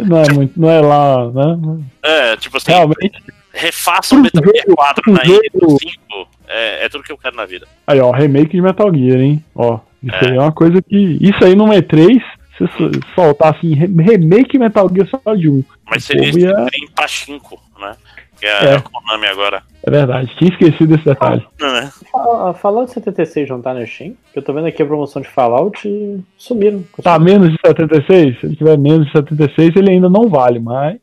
não 0.07 0.19
é 0.23 0.33
muito. 0.33 0.59
Não 0.59 0.71
é 0.71 0.81
lá, 0.81 1.31
né? 1.31 1.85
É, 2.03 2.37
tipo 2.39 2.57
assim, 2.57 2.73
Realmente. 2.73 3.23
refaça 3.53 4.15
o 4.15 4.19
Metal 4.21 4.43
Gear 4.43 4.67
4 4.75 5.03
pro 5.03 5.13
na 5.13 5.25
jogo- 5.25 5.79
5. 5.79 6.29
É, 6.49 6.85
é 6.85 6.89
tudo 6.89 7.05
que 7.05 7.13
eu 7.13 7.19
quero 7.19 7.37
na 7.37 7.45
vida. 7.47 7.67
Aí, 7.87 8.01
ó, 8.01 8.11
remake 8.11 8.53
de 8.53 8.63
Metal 8.63 8.93
Gear, 8.95 9.19
hein? 9.21 9.45
Ó, 9.55 9.79
isso 10.03 10.17
É. 10.25 10.31
aí 10.31 10.37
é 10.37 10.41
uma 10.41 10.53
coisa 10.53 10.81
que. 10.83 11.19
Isso 11.21 11.45
aí 11.45 11.55
no 11.55 11.67
E3, 11.67 12.21
se 12.57 12.65
você 12.67 13.01
soltar 13.15 13.55
assim, 13.57 13.75
re- 13.75 13.87
remake 14.03 14.59
Metal 14.59 14.89
Gear 14.93 15.09
só 15.09 15.35
de 15.35 15.49
um. 15.51 15.63
Mas 15.89 16.05
O 16.05 16.07
seria 16.07 16.49
ia- 16.51 16.67
em 16.75 16.89
Pachinko, 16.95 17.61
né? 17.81 17.93
Que 18.39 18.45
é, 18.47 18.65
É. 18.67 18.75
a 18.77 18.81
Konami 18.83 19.27
agora. 19.29 19.63
É 19.83 19.91
verdade, 19.91 20.31
tinha 20.37 20.51
esquecido 20.51 20.95
esse 20.95 21.05
detalhe. 21.05 21.43
Né? 21.59 21.91
Fa- 22.13 22.53
Fallout 22.55 22.91
76 22.93 23.49
não 23.49 23.63
tá 23.63 23.73
na 23.73 23.87
Steam? 23.87 24.13
Eu 24.35 24.43
tô 24.43 24.53
vendo 24.53 24.67
aqui 24.67 24.83
a 24.83 24.87
promoção 24.87 25.23
de 25.23 25.29
Fallout 25.29 25.89
e 25.89 26.21
sumiram. 26.37 26.85
Tá 27.03 27.19
menos 27.19 27.51
de 27.51 27.59
76? 27.65 28.39
Se 28.39 28.47
ele 28.47 28.57
tiver 28.57 28.77
menos 28.79 29.07
de 29.07 29.13
76, 29.13 29.75
ele 29.77 29.91
ainda 29.93 30.09
não 30.11 30.29
vale, 30.29 30.59
mas. 30.59 30.99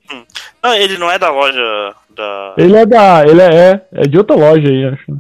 Não, 0.64 0.74
ele 0.76 0.98
não 1.00 1.10
é 1.12 1.18
da 1.18 1.30
loja 1.32 1.94
da. 2.14 2.54
Ele 2.58 2.76
é 2.76 2.86
da. 2.86 3.26
Ele 3.28 3.42
é, 3.42 3.46
é, 3.46 3.82
é 3.92 4.02
de 4.04 4.18
outra 4.18 4.36
loja 4.36 4.68
aí, 4.68 4.86
acho. 4.86 5.12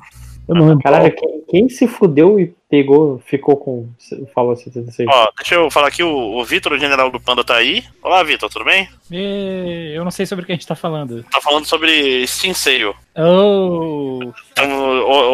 Eu 0.47 0.55
não 0.55 0.67
lembro. 0.67 0.83
Caralho, 0.83 1.13
quem, 1.15 1.41
quem 1.49 1.69
se 1.69 1.87
fudeu 1.87 2.39
e 2.39 2.53
pegou, 2.69 3.21
ficou 3.25 3.55
com 3.55 3.89
o 4.13 4.25
Fallout 4.33 4.61
76? 4.61 5.07
Ó, 5.11 5.29
deixa 5.37 5.55
eu 5.55 5.71
falar 5.71 5.87
aqui, 5.87 6.03
o, 6.03 6.09
o 6.09 6.43
Vitor, 6.43 6.73
o 6.73 6.77
general 6.77 7.09
do 7.09 7.19
Panda, 7.19 7.43
tá 7.43 7.55
aí. 7.55 7.83
Olá, 8.01 8.23
Vitor, 8.23 8.49
tudo 8.49 8.65
bem? 8.65 8.89
E 9.11 9.93
eu 9.95 10.03
não 10.03 10.11
sei 10.11 10.25
sobre 10.25 10.43
o 10.43 10.45
que 10.45 10.51
a 10.51 10.55
gente 10.55 10.67
tá 10.67 10.75
falando. 10.75 11.23
Tá 11.31 11.39
falando 11.39 11.65
sobre 11.65 12.25
Steam 12.27 12.53
Sale. 12.53 12.93
Oh, 13.15 14.19
Estamos 14.49 14.75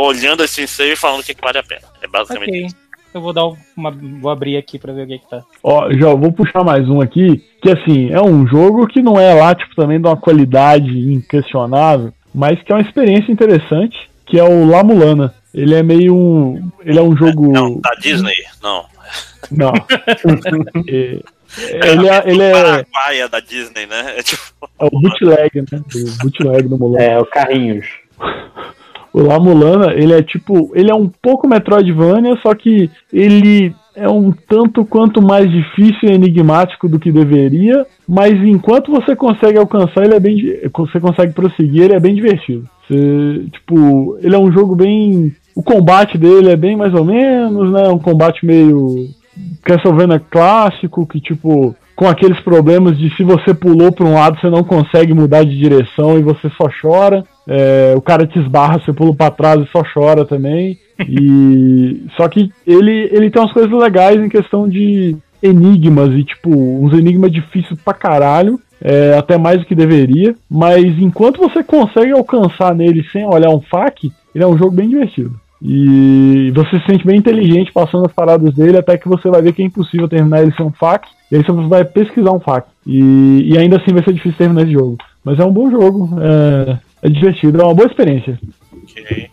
olhando 0.06 0.44
esse 0.44 0.54
Steam 0.54 0.68
Sale 0.68 0.92
e 0.92 0.96
falando 0.96 1.22
o 1.22 1.24
que, 1.24 1.34
que 1.34 1.42
vale 1.42 1.58
a 1.58 1.64
pena. 1.64 1.88
É 2.02 2.08
basicamente 2.08 2.50
ok. 2.50 2.66
isso. 2.66 2.89
Eu 3.14 3.22
vou 3.22 3.34
dar 3.34 3.46
uma. 3.76 3.92
Vou 3.92 4.30
abrir 4.30 4.58
aqui 4.58 4.78
pra 4.78 4.94
ver 4.94 5.04
o 5.04 5.08
que, 5.08 5.20
que 5.20 5.30
tá. 5.30 5.44
Ó, 5.64 5.92
já 5.92 6.14
vou 6.14 6.32
puxar 6.32 6.64
mais 6.64 6.88
um 6.88 7.02
aqui, 7.02 7.44
que 7.62 7.72
assim, 7.72 8.12
é 8.12 8.22
um 8.22 8.48
jogo 8.48 8.88
que 8.88 9.02
não 9.02 9.20
é 9.20 9.34
lá, 9.34 9.56
tipo, 9.56 9.76
também 9.76 10.00
de 10.00 10.08
uma 10.08 10.18
qualidade 10.18 10.92
inquestionável, 11.12 12.14
mas 12.34 12.62
que 12.62 12.72
é 12.72 12.76
uma 12.76 12.82
experiência 12.82 13.32
interessante, 13.32 14.10
que 14.26 14.40
é 14.40 14.44
o 14.44 14.68
La 14.68 14.84
Mulana. 14.84 15.34
Ele 15.54 15.74
é 15.74 15.82
meio 15.82 16.16
um. 16.16 16.70
Ele 16.86 17.00
é 17.00 17.02
um 17.02 17.18
jogo. 17.18 17.52
Não, 17.52 17.80
da 17.80 17.92
Disney? 17.96 18.36
Não. 18.62 18.86
Não. 19.52 19.74
É- 21.58 21.94
ele 21.94 22.08
é, 22.08 22.24
ele 22.28 22.44
é, 22.44 22.52
Paraguaia 22.52 23.28
da 23.28 23.40
Disney, 23.40 23.88
né? 23.88 24.14
É 24.18 24.22
tipo. 24.22 24.40
é 24.62 24.86
o 24.86 24.90
bootleg, 24.92 25.50
né? 25.56 25.82
O 25.96 26.24
bootleg 26.24 26.68
do 26.68 26.78
Mulana. 26.78 27.04
É, 27.04 27.20
o 27.20 27.26
Carrinhos. 27.26 27.88
O 29.14 29.22
La 29.22 29.40
Mulana, 29.40 29.94
ele 29.94 30.14
é 30.14 30.22
tipo. 30.22 30.72
Ele 30.76 30.92
é 30.92 30.96
um 30.96 31.10
pouco 31.22 31.48
Metroidvania, 31.48 32.38
só 32.42 32.54
que 32.54 32.90
ele 33.12 33.74
é 34.00 34.08
um 34.08 34.32
tanto 34.32 34.86
quanto 34.86 35.22
mais 35.22 35.52
difícil 35.52 36.10
e 36.10 36.14
enigmático 36.14 36.88
do 36.88 37.00
que 37.00 37.12
deveria, 37.12 37.86
mas 38.08 38.34
enquanto 38.34 38.92
você 38.92 39.16
consegue 39.16 39.58
alcançar, 39.58 40.06
ele 40.06 40.16
é 40.16 40.20
bem. 40.20 40.38
Você 40.74 41.00
consegue 41.00 41.34
prosseguir, 41.34 41.84
ele 41.84 41.96
é 41.96 42.00
bem 42.00 42.16
divertido. 42.16 42.64
Você, 42.88 43.46
tipo, 43.52 44.18
ele 44.22 44.36
é 44.36 44.40
um 44.40 44.52
jogo 44.52 44.76
bem. 44.76 45.36
O 45.54 45.62
combate 45.62 46.18
dele 46.18 46.50
é 46.50 46.56
bem 46.56 46.78
mais 46.78 46.94
ou 46.94 47.04
menos, 47.04 47.72
né? 47.74 47.90
Um 47.90 48.00
combate 48.00 48.46
meio. 48.46 49.10
Castlevania 49.64 50.20
clássico, 50.20 51.06
que 51.06 51.20
tipo. 51.20 51.76
Com 51.96 52.08
aqueles 52.08 52.40
problemas 52.40 52.98
de 52.98 53.14
se 53.18 53.26
você 53.26 53.54
pulou 53.54 53.92
para 53.92 54.06
um 54.06 54.14
lado, 54.14 54.40
você 54.40 54.50
não 54.50 54.64
consegue 54.64 55.14
mudar 55.14 55.44
de 55.44 55.58
direção 55.58 56.18
e 56.18 56.22
você 56.22 56.50
só 56.52 56.70
chora. 56.82 57.26
É, 57.48 57.94
o 57.96 58.02
cara 58.02 58.28
te 58.28 58.38
esbarra, 58.40 58.80
você 58.80 58.94
pula 58.94 59.14
pra 59.14 59.32
trás 59.32 59.62
e 59.62 59.72
só 59.72 59.84
chora 59.94 60.26
também. 60.26 60.78
E 61.08 62.06
só 62.18 62.28
que 62.28 62.52
ele, 62.66 63.10
ele 63.12 63.30
tem 63.30 63.42
umas 63.42 63.54
coisas 63.54 63.72
legais 63.72 64.20
em 64.20 64.30
questão 64.30 64.68
de 64.68 65.16
enigmas 65.42 66.14
e 66.14 66.24
tipo 66.24 66.50
uns 66.50 66.94
enigmas 66.94 67.32
difíceis 67.32 67.80
pra 67.82 67.94
caralho, 67.94 68.60
é, 68.82 69.16
até 69.18 69.38
mais 69.38 69.60
do 69.60 69.66
que 69.66 69.76
deveria. 69.76 70.36
Mas 70.50 70.84
enquanto 71.00 71.40
você 71.40 71.64
consegue 71.64 72.12
alcançar 72.12 72.76
nele 72.76 73.06
sem 73.12 73.26
olhar 73.26 73.50
um 73.50 73.62
fac, 73.62 74.12
ele 74.34 74.44
é 74.44 74.48
um 74.48 74.58
jogo 74.58 74.72
bem 74.72 74.90
divertido. 74.90 75.34
E 75.62 76.52
você 76.56 76.80
se 76.80 76.86
sente 76.86 77.06
bem 77.06 77.18
inteligente 77.18 77.72
passando 77.74 78.06
as 78.06 78.14
paradas 78.14 78.54
dele, 78.54 78.78
até 78.78 78.98
que 78.98 79.10
você 79.10 79.30
vai 79.30 79.42
ver 79.42 79.54
que 79.54 79.62
é 79.62 79.66
impossível 79.66 80.08
terminar 80.08 80.42
ele 80.42 80.54
sem 80.56 80.66
um 80.66 80.72
fac. 80.72 81.06
E 81.32 81.36
aí 81.36 81.44
você 81.44 81.52
vai 81.52 81.84
pesquisar 81.84 82.32
um 82.32 82.40
fac. 82.40 82.68
E, 82.88 83.52
e 83.52 83.58
ainda 83.58 83.78
assim 83.78 83.94
vai 83.94 84.04
ser 84.04 84.14
difícil 84.14 84.38
terminar 84.38 84.64
esse 84.64 84.72
jogo. 84.72 84.98
Mas 85.24 85.38
é 85.38 85.44
um 85.44 85.52
bom 85.52 85.70
jogo. 85.70 86.10
É, 86.22 86.78
é 87.02 87.10
divertido, 87.10 87.62
é 87.62 87.64
uma 87.64 87.74
boa 87.74 87.88
experiência. 87.88 88.40
Ok. 88.84 89.30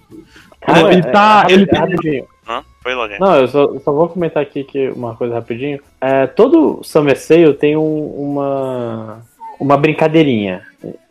Cara, 0.60 0.92
ele 0.92 1.02
tá. 1.02 1.46
é, 1.48 1.52
ele 1.52 1.66
tem-. 1.66 2.24
Hã? 2.48 2.62
Foi 2.82 2.94
lojinha. 2.94 3.18
Não, 3.18 3.36
eu 3.36 3.48
só, 3.48 3.62
eu 3.64 3.80
só 3.80 3.92
vou 3.92 4.08
comentar 4.08 4.42
aqui 4.42 4.64
que 4.64 4.88
uma 4.90 5.14
coisa 5.14 5.34
rapidinho. 5.34 5.80
É, 6.00 6.26
todo 6.26 6.80
Summer 6.82 7.16
Sale 7.18 7.54
tem 7.54 7.76
um- 7.76 8.06
uma, 8.16 9.20
uma 9.58 9.76
brincadeirinha. 9.76 10.62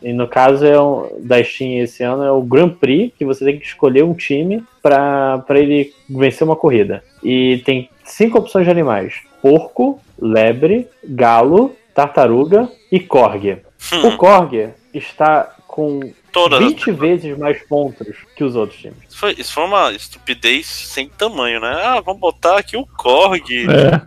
E 0.02 0.14
no 0.14 0.28
caso 0.28 0.66
é 0.66 0.80
um, 0.82 1.10
da 1.20 1.44
Steam 1.44 1.84
esse 1.84 2.02
ano 2.04 2.24
é 2.24 2.32
o 2.32 2.42
Grand 2.42 2.70
Prix, 2.70 3.14
que 3.18 3.26
você 3.26 3.44
tem 3.44 3.60
que 3.60 3.66
escolher 3.66 4.04
um 4.04 4.14
time 4.14 4.64
para 4.82 5.44
ele 5.50 5.92
vencer 6.10 6.48
uma 6.48 6.56
corrida. 6.56 7.04
E 7.24 7.62
tem 7.66 7.90
cinco 8.06 8.38
opções 8.38 8.64
de 8.66 8.72
animais: 8.72 9.16
porco, 9.42 10.00
lebre, 10.18 10.88
galo, 11.04 11.76
tartaruga 11.94 12.70
e 12.92 13.00
corgi. 13.00 13.58
O 14.06 14.16
corgi 14.16 14.70
está 14.94 15.54
com 15.68 16.00
Todas. 16.36 16.60
20 16.60 16.92
vezes 16.92 17.38
mais 17.38 17.62
pontos 17.64 18.06
que 18.36 18.44
os 18.44 18.58
outros 18.58 18.78
times. 18.78 18.98
Isso 19.08 19.18
foi, 19.18 19.32
isso 19.38 19.54
foi 19.54 19.64
uma 19.64 19.94
estupidez 19.94 20.66
sem 20.68 21.08
tamanho, 21.08 21.62
né? 21.62 21.72
Ah, 21.82 22.02
vamos 22.02 22.20
botar 22.20 22.58
aqui 22.58 22.76
o 22.76 22.86
Korg. 22.86 23.42
É. 23.52 24.02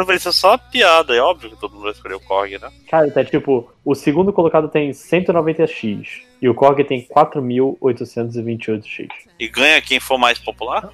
Ah, 0.00 0.02
vai 0.04 0.18
ser 0.18 0.32
só 0.32 0.48
uma 0.50 0.58
piada. 0.58 1.14
É 1.14 1.20
óbvio 1.20 1.50
que 1.50 1.56
todo 1.56 1.74
mundo 1.74 1.84
vai 1.84 1.92
escolher 1.92 2.16
o 2.16 2.20
Korg, 2.20 2.58
né? 2.58 2.68
Cara, 2.90 3.08
tá 3.08 3.24
tipo, 3.24 3.70
o 3.84 3.94
segundo 3.94 4.32
colocado 4.32 4.68
tem 4.68 4.90
190x 4.90 6.08
e 6.42 6.48
o 6.48 6.54
Korg 6.54 6.82
tem 6.82 7.06
4.828x. 7.06 9.08
E 9.38 9.46
ganha 9.48 9.80
quem 9.80 10.00
for 10.00 10.18
mais 10.18 10.40
popular? 10.40 10.90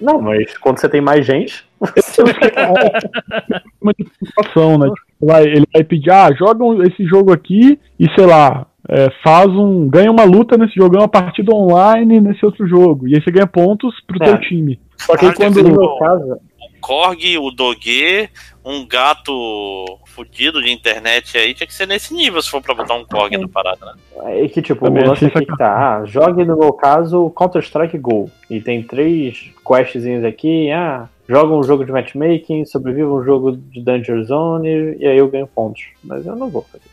Não, 0.00 0.18
mas 0.20 0.56
quando 0.56 0.80
você 0.80 0.88
tem 0.88 1.02
mais 1.02 1.26
gente, 1.26 1.62
uma 3.80 3.92
situação, 4.24 4.78
né? 4.78 4.88
Tipo, 4.88 5.26
vai, 5.26 5.44
ele 5.44 5.66
vai 5.72 5.84
pedir, 5.84 6.10
ah, 6.10 6.32
joga 6.32 6.64
um- 6.64 6.82
esse 6.82 7.04
jogo 7.04 7.32
aqui 7.32 7.78
e 7.98 8.08
sei 8.14 8.26
lá, 8.26 8.66
é, 8.88 9.10
faz 9.22 9.48
um. 9.48 9.86
ganha 9.88 10.10
uma 10.10 10.24
luta 10.24 10.56
nesse 10.56 10.74
jogo, 10.74 10.90
ganha 10.90 11.02
uma 11.02 11.08
partida 11.08 11.54
online 11.54 12.20
nesse 12.20 12.44
outro 12.44 12.66
jogo. 12.66 13.06
E 13.06 13.14
aí 13.14 13.22
você 13.22 13.30
ganha 13.30 13.46
pontos 13.46 13.94
pro 14.06 14.22
É. 14.22 14.26
teu 14.26 14.40
time. 14.40 14.80
Só 14.96 15.16
que 15.16 15.26
aí 15.26 15.34
Caraca, 15.34 15.62
quando. 15.62 16.28
O 16.58 16.80
Korg, 16.80 17.38
o 17.38 17.50
Doge, 17.50 18.30
um 18.64 18.86
gato 18.86 19.98
fudido 20.06 20.62
de 20.62 20.70
internet 20.70 21.36
aí, 21.36 21.52
tinha 21.52 21.66
que 21.66 21.74
ser 21.74 21.86
nesse 21.86 22.14
nível 22.14 22.40
se 22.40 22.48
for 22.48 22.62
pra 22.62 22.72
botar 22.74 22.94
um 22.94 23.04
Korg 23.04 23.36
na 23.36 23.48
parada, 23.48 23.84
né? 23.86 24.42
é 24.42 24.48
que 24.48 24.62
tipo, 24.62 24.84
Também 24.84 25.02
o 25.04 25.08
lance 25.08 25.24
aqui 25.26 25.44
que 25.44 25.56
tá, 25.56 25.98
ah, 25.98 26.04
jogue 26.06 26.44
no 26.44 26.56
meu 26.56 26.72
caso 26.72 27.30
Counter-Strike 27.36 27.98
Go. 27.98 28.30
E 28.48 28.60
tem 28.60 28.82
três 28.82 29.50
questzinhos 29.66 30.24
aqui, 30.24 30.70
ah, 30.70 31.08
joga 31.28 31.52
um 31.52 31.62
jogo 31.62 31.84
de 31.84 31.92
matchmaking, 31.92 32.64
sobreviva 32.64 33.12
um 33.12 33.24
jogo 33.24 33.52
de 33.56 33.82
Danger 33.82 34.22
Zone, 34.24 34.96
e 34.98 35.06
aí 35.06 35.18
eu 35.18 35.28
ganho 35.28 35.46
pontos. 35.46 35.82
Mas 36.02 36.24
eu 36.24 36.36
não 36.36 36.48
vou 36.48 36.62
fazer. 36.62 36.84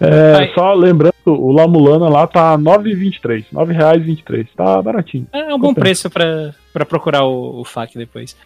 É, 0.00 0.50
só 0.54 0.72
lembrando, 0.72 1.09
o 1.26 1.52
Lamulana 1.52 2.08
lá 2.08 2.26
tá 2.26 2.54
R$ 2.56 2.62
9,23. 2.62 3.20
R$ 3.30 3.44
9,23. 3.52 4.46
Tá 4.56 4.80
baratinho. 4.82 5.26
É 5.32 5.54
um 5.54 5.58
bom 5.58 5.74
preço 5.74 6.08
pra, 6.10 6.52
pra 6.72 6.84
procurar 6.84 7.24
o, 7.24 7.60
o 7.60 7.64
FAQ 7.64 7.96
depois. 7.98 8.36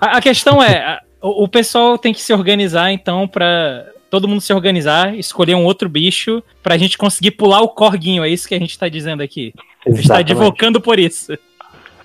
A, 0.00 0.16
a 0.18 0.20
questão 0.20 0.62
é, 0.62 0.78
a- 0.78 1.00
o, 1.22 1.44
o 1.44 1.48
pessoal 1.48 1.96
tem 1.98 2.12
que 2.12 2.20
se 2.20 2.32
organizar, 2.32 2.90
então, 2.92 3.26
pra 3.26 3.84
todo 4.10 4.28
mundo 4.28 4.40
se 4.40 4.52
organizar, 4.52 5.16
escolher 5.18 5.54
um 5.54 5.64
outro 5.64 5.88
bicho 5.88 6.42
pra 6.62 6.76
gente 6.78 6.96
conseguir 6.96 7.32
pular 7.32 7.60
o 7.60 7.68
corguinho, 7.68 8.22
é 8.24 8.28
isso 8.28 8.46
que 8.48 8.54
a 8.54 8.58
gente 8.58 8.78
tá 8.78 8.88
dizendo 8.88 9.22
aqui. 9.22 9.52
A 9.84 9.90
gente 9.90 9.96
tá 10.08 10.20
Exatamente. 10.20 10.32
advocando 10.32 10.80
por 10.80 10.98
isso. 10.98 11.32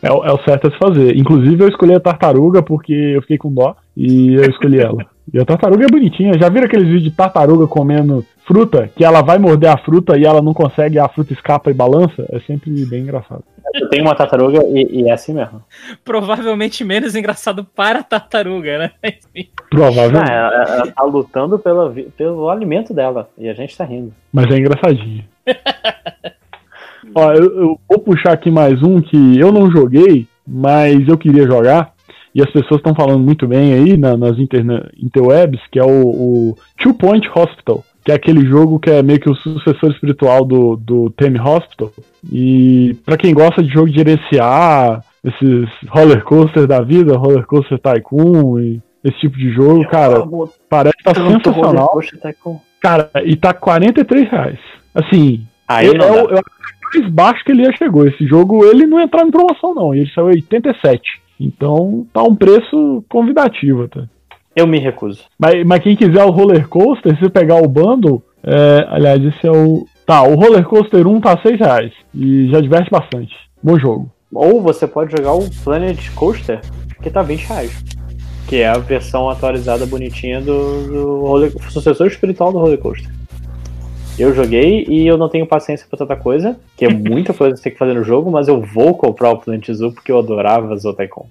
É, 0.01 0.11
o- 0.11 0.25
é 0.25 0.31
o 0.33 0.43
certo 0.43 0.67
a 0.67 0.71
se 0.71 0.77
fazer. 0.79 1.15
Inclusive, 1.15 1.63
eu 1.63 1.67
escolhi 1.69 1.93
a 1.93 1.99
tartaruga 1.99 2.61
porque 2.63 2.91
eu 2.93 3.21
fiquei 3.21 3.37
com 3.37 3.53
dó 3.53 3.75
e 3.95 4.33
eu 4.33 4.49
escolhi 4.49 4.79
ela. 4.79 5.05
E 5.31 5.39
a 5.39 5.45
tartaruga 5.45 5.85
é 5.85 5.87
bonitinha. 5.87 6.37
Já 6.39 6.49
viram 6.49 6.65
aqueles 6.65 6.85
vídeos 6.87 7.03
de 7.03 7.11
tartaruga 7.11 7.67
comendo 7.67 8.25
fruta? 8.51 8.89
Que 8.95 9.05
ela 9.05 9.21
vai 9.21 9.37
morder 9.37 9.69
a 9.69 9.77
fruta 9.77 10.17
e 10.17 10.25
ela 10.25 10.41
não 10.41 10.53
consegue, 10.53 10.99
a 10.99 11.07
fruta 11.07 11.31
escapa 11.33 11.71
e 11.71 11.73
balança? 11.73 12.25
É 12.31 12.39
sempre 12.41 12.85
bem 12.85 13.01
engraçado. 13.03 13.43
Eu 13.73 13.87
tenho 13.89 14.03
uma 14.03 14.15
tartaruga 14.15 14.59
e, 14.67 15.01
e 15.03 15.09
é 15.09 15.13
assim 15.13 15.33
mesmo. 15.33 15.61
Provavelmente 16.03 16.83
menos 16.83 17.15
engraçado 17.15 17.63
para 17.63 17.99
a 17.99 18.03
tartaruga, 18.03 18.77
né? 18.77 18.91
Enfim. 19.03 19.49
Ah, 19.57 19.63
Provavelmente. 19.69 20.29
ela, 20.31 20.63
ela 20.63 20.87
tá 20.91 21.03
lutando 21.03 21.57
pela, 21.57 21.93
pelo 22.17 22.49
alimento 22.49 22.93
dela, 22.93 23.29
e 23.37 23.47
a 23.47 23.53
gente 23.53 23.77
tá 23.77 23.85
rindo. 23.85 24.13
Mas 24.33 24.51
é 24.51 24.57
engraçadinho. 24.57 25.23
Ó, 27.15 27.31
eu, 27.33 27.43
eu 27.59 27.79
vou 27.89 27.99
puxar 27.99 28.33
aqui 28.33 28.49
mais 28.51 28.81
um 28.83 29.01
que 29.01 29.39
eu 29.39 29.51
não 29.51 29.71
joguei, 29.71 30.27
mas 30.47 31.07
eu 31.07 31.17
queria 31.17 31.45
jogar. 31.45 31.93
E 32.33 32.41
as 32.41 32.49
pessoas 32.49 32.79
estão 32.79 32.95
falando 32.95 33.19
muito 33.19 33.45
bem 33.47 33.73
aí 33.73 33.97
na- 33.97 34.15
nas 34.15 34.37
interna- 34.39 34.89
interwebs, 34.97 35.59
que 35.69 35.77
é 35.77 35.83
o, 35.83 36.07
o 36.07 36.55
Two 36.81 36.93
Point 36.93 37.27
Hospital. 37.35 37.83
Que 38.03 38.11
é 38.11 38.15
aquele 38.15 38.45
jogo 38.45 38.79
que 38.79 38.89
é 38.89 39.03
meio 39.03 39.19
que 39.19 39.29
o 39.29 39.35
sucessor 39.35 39.91
espiritual 39.91 40.43
do, 40.43 40.75
do 40.75 41.09
Theme 41.11 41.39
Hospital. 41.39 41.91
E 42.31 42.95
pra 43.05 43.17
quem 43.17 43.33
gosta 43.33 43.61
de 43.61 43.69
jogo 43.71 43.89
de 43.89 43.97
gerenciar, 43.97 45.03
esses 45.23 45.69
roller 45.87 46.23
coaster 46.23 46.65
da 46.65 46.81
vida, 46.81 47.17
roller 47.17 47.45
coaster 47.45 47.79
tycoon 47.79 48.59
e 48.59 48.81
esse 49.03 49.19
tipo 49.19 49.37
de 49.37 49.51
jogo, 49.51 49.87
cara, 49.87 50.23
parece 50.69 50.97
que 50.97 51.03
tá 51.03 51.13
sensacional. 51.13 51.99
Tá. 52.21 52.33
Cara, 52.79 53.11
e 53.23 53.35
tá 53.35 53.53
43 53.53 54.29
reais. 54.29 54.59
Assim, 54.93 55.45
Aí 55.71 55.87
eu, 55.87 55.93
não 55.93 56.07
eu, 56.07 56.29
eu 56.31 56.43
que 56.91 56.99
o 56.99 57.01
mais 57.01 57.13
baixo 57.13 57.45
que 57.45 57.51
ele 57.51 57.63
já 57.63 57.71
chegou. 57.73 58.05
Esse 58.05 58.25
jogo, 58.27 58.65
ele 58.65 58.85
não 58.85 58.99
entrou 58.99 59.25
em 59.25 59.31
promoção, 59.31 59.73
não. 59.73 59.93
Ele 59.93 60.09
saiu 60.13 60.27
87. 60.27 61.01
Então, 61.39 62.05
tá 62.13 62.21
um 62.21 62.35
preço 62.35 63.03
convidativo, 63.09 63.87
tá? 63.87 64.03
Eu 64.55 64.67
me 64.67 64.79
recuso. 64.79 65.23
Mas, 65.39 65.65
mas 65.65 65.81
quem 65.81 65.95
quiser 65.95 66.23
o 66.23 66.31
roller 66.31 66.67
coaster, 66.67 67.17
se 67.17 67.29
pegar 67.29 67.55
o 67.55 67.67
bundle, 67.67 68.23
é, 68.43 68.85
aliás, 68.89 69.23
esse 69.23 69.47
é 69.47 69.51
o. 69.51 69.85
Tá, 70.05 70.23
o 70.23 70.35
roller 70.35 70.63
coaster 70.63 71.07
1 71.07 71.21
tá 71.21 71.39
6 71.41 71.59
reais. 71.59 71.93
E 72.13 72.49
já 72.49 72.59
diverte 72.59 72.89
bastante. 72.89 73.33
Bom 73.63 73.79
jogo. 73.79 74.11
Ou 74.33 74.61
você 74.61 74.87
pode 74.87 75.11
jogar 75.15 75.33
o 75.33 75.49
Planet 75.63 76.09
Coaster, 76.15 76.61
que 77.01 77.09
tá 77.09 77.21
20 77.21 77.41
reais. 77.43 77.83
Que 78.47 78.57
é 78.57 78.67
a 78.67 78.77
versão 78.77 79.29
atualizada 79.29 79.85
bonitinha 79.85 80.41
do, 80.41 80.87
do 80.87 81.21
roller, 81.21 81.53
sucessor 81.69 82.07
espiritual 82.07 82.51
do 82.51 82.59
roller 82.59 82.79
coaster. 82.79 83.11
Eu 84.19 84.33
joguei 84.33 84.85
e 84.87 85.07
eu 85.07 85.17
não 85.17 85.29
tenho 85.29 85.47
paciência 85.47 85.87
pra 85.89 85.97
tanta 85.97 86.15
coisa, 86.15 86.59
que 86.75 86.85
é 86.85 86.89
muita 86.89 87.33
coisa 87.33 87.53
que 87.53 87.59
você 87.59 87.63
tem 87.63 87.73
que 87.73 87.79
fazer 87.79 87.93
no 87.93 88.03
jogo, 88.03 88.29
mas 88.29 88.47
eu 88.47 88.61
vou 88.61 88.93
comprar 88.93 89.31
o 89.31 89.37
Planet 89.37 89.71
Zoo 89.71 89.93
porque 89.93 90.11
eu 90.11 90.19
adorava 90.19 90.75
Zotaicon. 90.75 91.27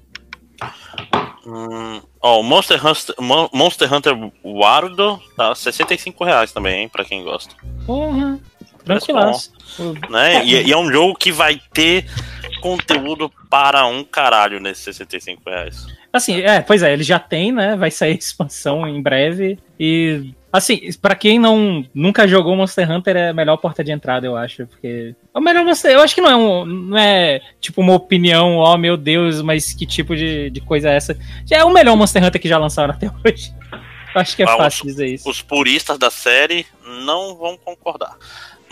Hum, 1.46 2.00
ó, 2.20 2.40
o 2.40 2.42
Monster 2.42 2.84
Hunter, 2.84 3.14
Mon- 3.18 3.48
Monster 3.52 3.92
Hunter 3.92 4.14
Wardo 4.44 5.20
tá 5.36 5.54
65 5.54 6.24
reais 6.24 6.52
também, 6.52 6.82
hein, 6.82 6.88
pra 6.88 7.04
quem 7.04 7.22
gosta. 7.24 7.54
Porra, 7.86 8.38
tranquilaço. 8.84 9.52
Né? 10.08 10.44
E, 10.44 10.66
e 10.68 10.72
é 10.72 10.76
um 10.76 10.90
jogo 10.90 11.14
que 11.16 11.30
vai 11.32 11.60
ter 11.72 12.06
conteúdo 12.60 13.30
para 13.48 13.86
um 13.86 14.04
caralho 14.04 14.60
nesses 14.60 14.82
65 14.84 15.42
reais. 15.48 15.86
Assim, 16.12 16.40
é, 16.40 16.60
pois 16.60 16.82
é, 16.82 16.92
ele 16.92 17.04
já 17.04 17.18
tem, 17.18 17.52
né? 17.52 17.76
Vai 17.76 17.90
sair 17.90 18.18
expansão 18.18 18.86
em 18.86 19.00
breve. 19.00 19.58
E, 19.78 20.32
assim, 20.52 20.80
pra 21.00 21.14
quem 21.14 21.38
não 21.38 21.84
nunca 21.94 22.26
jogou 22.26 22.56
Monster 22.56 22.90
Hunter, 22.90 23.16
é 23.16 23.28
a 23.30 23.34
melhor 23.34 23.56
porta 23.56 23.82
de 23.84 23.92
entrada, 23.92 24.26
eu 24.26 24.36
acho. 24.36 24.66
Porque. 24.66 25.14
É 25.34 25.38
o 25.38 25.42
melhor 25.42 25.64
Monster. 25.64 25.90
Eu 25.92 26.00
acho 26.00 26.14
que 26.14 26.20
não 26.20 26.30
é 26.30 26.36
um. 26.36 26.64
Não 26.64 26.98
é 26.98 27.40
tipo 27.60 27.80
uma 27.80 27.94
opinião, 27.94 28.56
ó 28.56 28.76
meu 28.76 28.96
Deus, 28.96 29.42
mas 29.42 29.72
que 29.72 29.86
tipo 29.86 30.14
de, 30.16 30.50
de 30.50 30.60
coisa 30.60 30.90
é 30.90 30.96
essa? 30.96 31.16
Já 31.46 31.58
é 31.58 31.64
o 31.64 31.72
melhor 31.72 31.96
Monster 31.96 32.24
Hunter 32.24 32.40
que 32.40 32.48
já 32.48 32.58
lançaram 32.58 32.92
até 32.94 33.06
hoje. 33.24 33.52
Eu 34.14 34.20
acho 34.20 34.34
que 34.34 34.42
é 34.42 34.46
Ah, 34.48 34.56
fácil 34.56 34.86
dizer 34.86 35.06
isso. 35.06 35.28
Os 35.30 35.40
puristas 35.40 35.96
da 35.98 36.10
série 36.10 36.66
não 37.06 37.36
vão 37.36 37.56
concordar. 37.56 38.16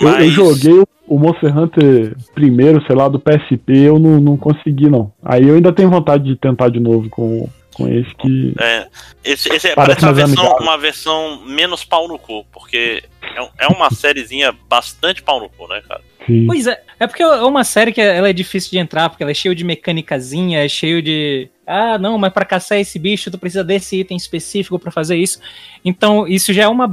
Eu, 0.00 0.08
eu 0.08 0.14
Mas- 0.14 0.32
joguei 0.32 0.72
o- 0.80 0.88
o 1.06 1.18
Monster 1.18 1.56
Hunter 1.56 2.16
primeiro, 2.34 2.84
sei 2.86 2.94
lá, 2.96 3.08
do 3.08 3.18
PSP, 3.20 3.72
eu 3.84 3.98
não, 3.98 4.20
não 4.20 4.36
consegui, 4.36 4.88
não. 4.90 5.12
Aí 5.24 5.46
eu 5.48 5.54
ainda 5.54 5.72
tenho 5.72 5.88
vontade 5.90 6.24
de 6.24 6.36
tentar 6.36 6.68
de 6.70 6.78
novo 6.80 7.08
com, 7.08 7.48
com 7.78 7.88
esse 7.88 8.14
que. 8.16 8.54
É, 8.60 8.88
esse, 9.24 9.48
esse 9.50 9.68
é- 9.68 9.74
Parece 9.74 10.00
parece 10.00 10.04
uma 10.04 10.12
versão, 10.12 10.56
uma 10.60 10.76
versão 10.78 11.40
menos 11.46 11.84
pau 11.84 12.08
no 12.08 12.18
cu, 12.18 12.44
porque 12.52 13.02
é, 13.22 13.48
é 13.64 13.66
uma 13.68 13.88
sériezinha 13.94 14.52
bastante 14.68 15.22
pau 15.22 15.40
no 15.40 15.48
cu, 15.48 15.66
né, 15.68 15.80
cara? 15.88 16.02
Sim. 16.26 16.44
Pois 16.46 16.66
é, 16.66 16.82
é 17.00 17.06
porque 17.06 17.22
é 17.22 17.26
uma 17.42 17.64
série 17.64 17.92
que 17.92 18.00
ela 18.00 18.28
é 18.28 18.32
difícil 18.34 18.70
de 18.72 18.78
entrar, 18.78 19.08
porque 19.08 19.22
ela 19.22 19.30
é 19.30 19.34
cheia 19.34 19.54
de 19.54 19.64
mecânicazinha, 19.64 20.62
é 20.64 20.68
cheio 20.68 21.00
de. 21.00 21.48
Ah, 21.66 21.96
não, 21.98 22.18
mas 22.18 22.32
pra 22.32 22.44
caçar 22.44 22.78
esse 22.78 22.98
bicho 22.98 23.30
tu 23.30 23.38
precisa 23.38 23.62
desse 23.62 24.00
item 24.00 24.16
específico 24.16 24.78
pra 24.78 24.90
fazer 24.90 25.16
isso. 25.16 25.38
Então, 25.84 26.26
isso 26.26 26.52
já 26.52 26.64
é 26.64 26.68
uma 26.68 26.90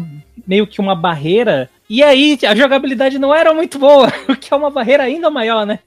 meio 0.47 0.67
que 0.67 0.80
uma 0.80 0.95
barreira. 0.95 1.69
E 1.89 2.01
aí, 2.03 2.38
a 2.47 2.55
jogabilidade 2.55 3.17
não 3.19 3.33
era 3.33 3.53
muito 3.53 3.77
boa, 3.80 4.11
o 4.30 4.35
que 4.35 4.53
é 4.53 4.57
uma 4.57 4.69
barreira 4.69 5.03
ainda 5.03 5.30
maior, 5.30 5.65
né? 5.65 5.80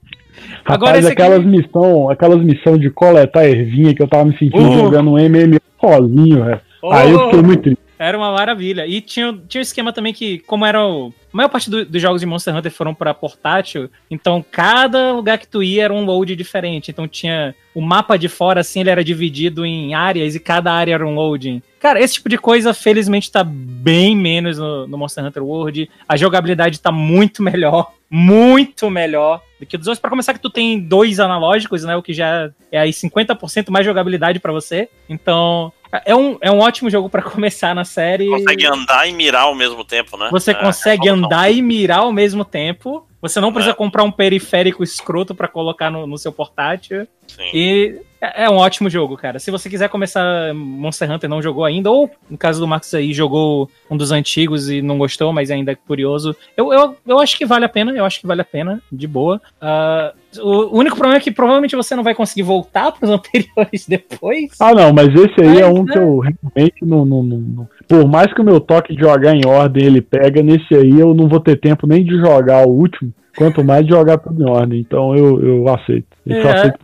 Rapaz, 0.65 0.99
esse 0.99 1.13
aqui- 1.13 1.23
aquelas 1.23 1.45
missão, 1.45 2.11
aquelas 2.11 2.43
missão 2.43 2.77
de 2.79 2.91
coletar 2.91 3.45
ervinha 3.49 3.95
que 3.95 4.03
eu 4.03 4.09
tava 4.09 4.25
me 4.27 4.37
sentindo 4.39 4.69
Uh. 4.69 4.79
jogando 4.79 5.11
um 5.13 5.19
MMO 5.19 5.59
sozinho, 5.81 6.45
velho. 6.45 6.61
Aí 6.91 7.11
eu 7.11 7.25
fiquei 7.25 7.43
muito 7.43 7.63
triste. 7.63 7.79
Era 7.99 8.17
uma 8.17 8.31
maravilha. 8.33 8.87
E 8.87 9.01
tinha, 9.01 9.37
tinha 9.49 9.61
um 9.61 9.63
esquema 9.63 9.93
também 9.93 10.13
que, 10.13 10.39
como 10.41 10.65
era 10.65 10.85
o. 10.87 11.13
A 11.33 11.37
maior 11.37 11.49
parte 11.49 11.69
do- 11.69 11.85
dos 11.85 12.01
jogos 12.01 12.21
de 12.21 12.27
Monster 12.27 12.55
Hunter 12.57 12.73
foram 12.73 12.95
pra 12.95 13.13
portátil, 13.13 13.91
então 14.11 14.43
cada 14.51 15.13
lugar 15.13 15.37
que 15.39 15.47
tu 15.47 15.63
ia 15.63 15.85
era 15.85 15.93
um 15.93 16.05
load 16.05 16.35
diferente. 16.37 16.91
Então 16.91 17.07
tinha. 17.09 17.55
O 17.75 17.81
mapa 17.81 18.17
de 18.17 18.29
fora, 18.29 18.61
assim, 18.61 18.81
ele 18.81 18.91
era 18.91 19.05
dividido 19.05 19.65
em 19.65 19.95
áreas 19.95 20.35
e 20.35 20.41
cada 20.41 20.73
área 20.73 20.95
era 20.95 21.07
um 21.07 21.15
loading. 21.15 21.63
Cara, 21.79 22.01
esse 22.01 22.15
tipo 22.15 22.29
de 22.29 22.37
coisa, 22.39 22.75
felizmente, 22.75 23.31
tá 23.31 23.45
bem 23.45 24.17
menos 24.17 24.59
no, 24.59 24.89
no 24.89 24.99
Monster 24.99 25.25
Hunter 25.25 25.45
World. 25.45 25.89
A 26.09 26.17
jogabilidade 26.17 26.81
tá 26.81 26.91
muito 26.91 27.41
melhor. 27.43 27.93
Muito 28.11 28.91
melhor 28.91 29.43
do 29.61 29.67
que 29.67 29.77
dos 29.77 29.87
outros. 29.87 30.01
Pra 30.01 30.11
começar, 30.11 30.33
que 30.35 30.41
tu 30.41 30.51
tem 30.51 30.81
dois 30.81 31.21
analógicos, 31.21 31.85
né? 31.85 31.95
O 31.95 32.03
que 32.03 32.13
já 32.15 32.51
é 32.73 32.79
aí 32.81 32.91
50% 32.91 33.71
mais 33.71 33.85
jogabilidade 33.87 34.41
pra 34.41 34.51
você. 34.53 34.89
Então, 35.09 35.71
É 36.05 36.15
um, 36.15 36.37
é 36.41 36.51
um 36.51 36.59
ótimo 36.59 36.91
jogo 36.91 37.09
pra 37.09 37.23
começar 37.23 37.75
na 37.75 37.85
série. 37.85 38.29
Consegue 38.29 38.67
andar 38.67 39.09
e 39.09 39.13
mirar 39.13 39.43
ao 39.43 39.55
mesmo 39.55 39.85
tempo, 39.85 40.17
né? 40.17 40.29
Você 40.31 40.51
É, 40.51 40.55
consegue 40.55 41.09
é 41.09 41.11
andar 41.11 41.51
e 41.51 41.63
mirar 41.63 42.01
ao 42.01 42.13
mesmo 42.13 42.45
tempo. 42.45 43.07
Você 43.21 43.41
não 43.41 43.53
precisa 43.53 43.73
É. 43.73 43.77
comprar 43.77 44.05
um 44.05 44.13
periférico 44.13 44.83
escroto 44.85 45.35
pra 45.35 45.49
colocar 45.49 45.91
no, 45.91 46.07
no 46.07 46.17
seu 46.19 46.31
portátil. 46.33 47.07
Sim. 47.27 47.51
E 47.53 48.01
é 48.21 48.45
é 48.45 48.51
um 48.51 48.57
ótimo 48.57 48.89
jogo, 48.91 49.17
cara. 49.17 49.39
Se 49.39 49.51
você 49.51 49.69
quiser 49.69 49.89
começar 49.89 50.53
Monster 50.55 51.11
Hunter 51.11 51.29
e 51.29 51.31
não 51.31 51.43
jogou 51.43 51.65
ainda, 51.65 51.91
ou 51.91 52.11
no 52.31 52.37
caso 52.39 52.61
do 52.61 52.67
Marcos 52.67 52.93
aí, 52.95 53.13
jogou 53.13 53.69
um 53.91 53.97
dos 53.97 54.11
antigos 54.13 54.69
e 54.71 54.81
não 54.83 54.99
gostou, 54.99 55.33
mas 55.33 55.51
ainda 55.51 55.73
é 55.73 55.75
curioso, 55.75 56.35
eu, 56.57 56.73
eu, 56.73 56.97
eu 57.07 57.19
acho 57.19 57.37
que 57.39 57.47
vale 57.47 57.65
a 57.65 57.69
pena, 57.69 57.93
eu 57.93 58.05
acho 58.05 58.21
que 58.21 58.27
vale 58.27 58.41
a 58.41 58.45
pena, 58.45 58.81
de 58.91 59.07
boa. 59.07 59.41
Ah, 59.61 60.13
o 60.41 60.77
único 60.79 60.95
problema 60.97 61.17
é 61.19 61.21
que 61.23 61.31
provavelmente 61.31 61.75
você 61.77 61.97
não 61.97 62.03
vai 62.03 62.15
conseguir 62.15 62.43
voltar 62.43 62.93
pros 62.93 63.11
anteriores 63.11 63.87
depois. 63.89 64.51
Ah, 64.61 64.75
não, 64.75 64.93
mas 64.93 65.09
esse 65.15 65.41
aí 65.41 65.59
é 65.61 65.67
Mas, 65.67 65.79
um 65.79 65.85
né? 65.85 65.93
que 65.93 65.99
eu 65.99 66.19
realmente 66.19 66.85
não, 66.85 67.05
não, 67.05 67.23
não, 67.23 67.39
não- 67.39 67.69
Por 67.89 68.07
mais 68.09 68.33
que 68.33 68.41
o 68.41 68.45
meu 68.45 68.61
toque 68.61 68.95
de 68.95 69.01
jogar 69.01 69.35
em 69.35 69.47
ordem 69.47 69.85
ele 69.87 70.01
pega, 70.03 70.43
nesse 70.43 70.75
aí 70.75 70.99
eu 70.99 71.15
não 71.15 71.29
vou 71.29 71.41
ter 71.41 71.57
tempo 71.59 71.87
nem 71.87 72.05
de 72.05 72.17
jogar 72.19 72.67
o 72.67 72.71
último, 72.71 73.13
quanto 73.37 73.65
mais 73.65 73.85
de 73.87 73.91
jogar 73.93 74.19
tudo 74.19 74.43
em 74.43 74.49
ordem. 74.51 74.81
Então 74.81 75.17
eu, 75.17 75.41
eu 75.43 75.69
aceito. 75.69 76.07
Eu 76.27 76.43
só 76.43 76.49
É. 76.49 76.53
aceito. 76.55 76.79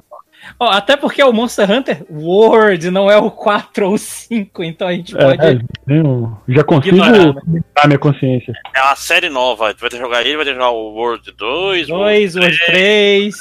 Ó, 0.59 0.71
até 0.71 0.97
porque 0.97 1.21
é 1.21 1.25
o 1.27 1.33
Monster 1.33 1.71
Hunter 1.71 2.05
World, 2.11 2.91
não 2.91 3.11
é 3.11 3.17
o 3.17 3.31
4 3.31 3.91
ou 3.91 3.99
5, 3.99 4.63
então 4.63 4.87
a 4.89 4.93
gente 4.93 5.17
É, 5.17 5.21
pode. 5.37 5.65
tenho- 5.87 6.39
já 6.49 6.63
consigo 6.65 6.97
Ignorar, 6.97 7.35
né? 7.47 7.63
minha 7.87 7.99
consciência. 7.99 8.53
É 8.75 8.83
uma 8.83 8.97
série 8.97 9.29
nova. 9.29 9.73
Tu 9.75 9.81
vai 9.81 9.91
ter 9.91 9.97
que 9.97 10.03
jogar 10.03 10.21
ele, 10.23 10.37
vai 10.37 10.45
ter 10.45 10.53
que 10.53 10.57
jogar 10.59 10.71
o 10.71 10.93
World 10.95 11.33
2. 11.33 11.89
2, 11.89 12.37
World 12.37 12.59
3. 12.67 13.35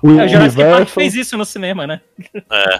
O 0.00 0.10
É, 0.10 0.24
o 0.24 0.28
Jurassic 0.28 0.62
Park 0.62 0.88
fez 0.90 1.14
isso 1.16 1.36
no 1.36 1.44
cinema, 1.44 1.84
né? 1.86 2.00
É. 2.52 2.78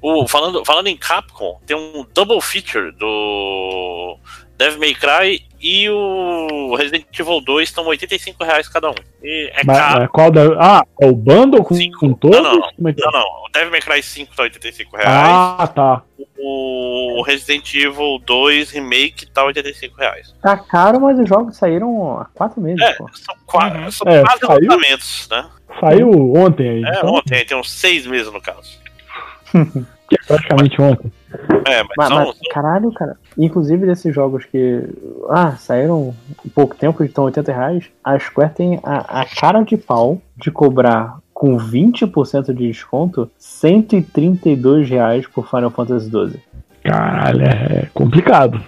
O, 0.00 0.26
falando, 0.26 0.64
falando 0.64 0.86
em 0.86 0.96
Capcom, 0.96 1.60
tem 1.66 1.76
um 1.76 2.06
double 2.14 2.40
feature 2.40 2.90
do 2.92 4.18
Devil 4.58 4.78
May 4.80 4.94
Cry 4.94 5.42
e 5.60 5.88
o 5.88 6.74
Resident 6.76 7.06
Evil 7.18 7.40
2 7.40 7.68
estão 7.68 7.86
85 7.86 8.44
reais 8.44 8.68
cada 8.68 8.90
um. 8.90 8.94
E 9.22 9.50
é 9.54 9.62
Mas- 9.64 9.78
caro. 9.78 10.00
mas 10.00 10.10
qual 10.10 10.30
da... 10.30 10.42
Ah, 10.58 10.84
é 11.00 11.06
o 11.06 11.12
bundle 11.14 11.64
com, 11.64 11.76
com 11.98 12.12
todos? 12.14 12.38
Não, 12.40 12.56
não, 12.58 12.72
Como 12.76 12.88
é 12.88 12.92
que 12.92 13.00
é? 13.02 13.04
não, 13.06 13.12
não. 13.12 13.20
O 13.20 13.48
Devil 13.52 13.70
May 13.70 13.80
Cry 13.80 14.02
5 14.02 14.36
tá 14.36 14.42
85 14.44 14.96
reais. 14.96 15.08
Ah, 15.10 15.66
tá. 15.66 16.02
O 16.38 17.22
Resident 17.26 17.74
Evil 17.74 18.18
2 18.26 18.70
Remake 18.70 19.26
tá 19.26 19.44
85 19.44 19.96
reais. 19.96 20.34
Tá 20.42 20.56
caro, 20.58 21.00
mas 21.00 21.18
os 21.18 21.28
jogos 21.28 21.56
saíram 21.56 22.18
há 22.20 22.26
quatro 22.34 22.60
meses, 22.60 22.80
É, 22.82 22.92
pô. 22.94 23.08
são, 23.14 23.34
qua- 23.46 23.90
são 23.90 24.06
É, 24.06 24.22
quase 24.22 24.40
saiu? 24.46 24.68
lançamentos, 24.70 25.28
né? 25.30 25.46
Saiu 25.80 26.34
ontem 26.36 26.68
aí. 26.68 26.84
É, 26.84 26.98
então, 26.98 27.14
ontem, 27.14 27.44
tem 27.46 27.56
uns 27.56 27.70
seis 27.72 28.06
meses 28.06 28.30
no 28.30 28.40
caso. 28.40 28.78
que 29.52 30.16
é 30.20 30.26
praticamente 30.26 30.80
ontem. 30.82 31.10
É, 31.66 31.82
mas, 31.82 31.88
Mas, 31.96 32.08
são, 32.08 32.16
mas, 32.18 32.38
caralho, 32.50 32.92
cara. 32.92 33.16
Inclusive 33.38 33.86
desses 33.86 34.14
jogos 34.14 34.44
que 34.44 34.82
ah, 35.30 35.52
saíram 35.56 36.14
em 36.44 36.48
pouco 36.48 36.74
tempo 36.76 37.02
e 37.02 37.06
estão 37.06 37.24
80 37.24 37.52
reais, 37.52 37.84
a 38.02 38.18
Square 38.18 38.52
tem 38.54 38.80
a, 38.82 39.20
a 39.22 39.26
cara 39.26 39.62
de 39.62 39.76
pau 39.76 40.20
de 40.36 40.50
cobrar 40.50 41.18
com 41.32 41.56
20% 41.56 42.46
de 42.54 42.68
desconto 42.68 43.30
132 43.38 44.88
reais 44.88 45.26
por 45.26 45.48
Final 45.48 45.70
Fantasy 45.70 46.08
XII. 46.10 46.40
Caralho, 46.82 47.42
é 47.44 47.88
complicado. 47.94 48.62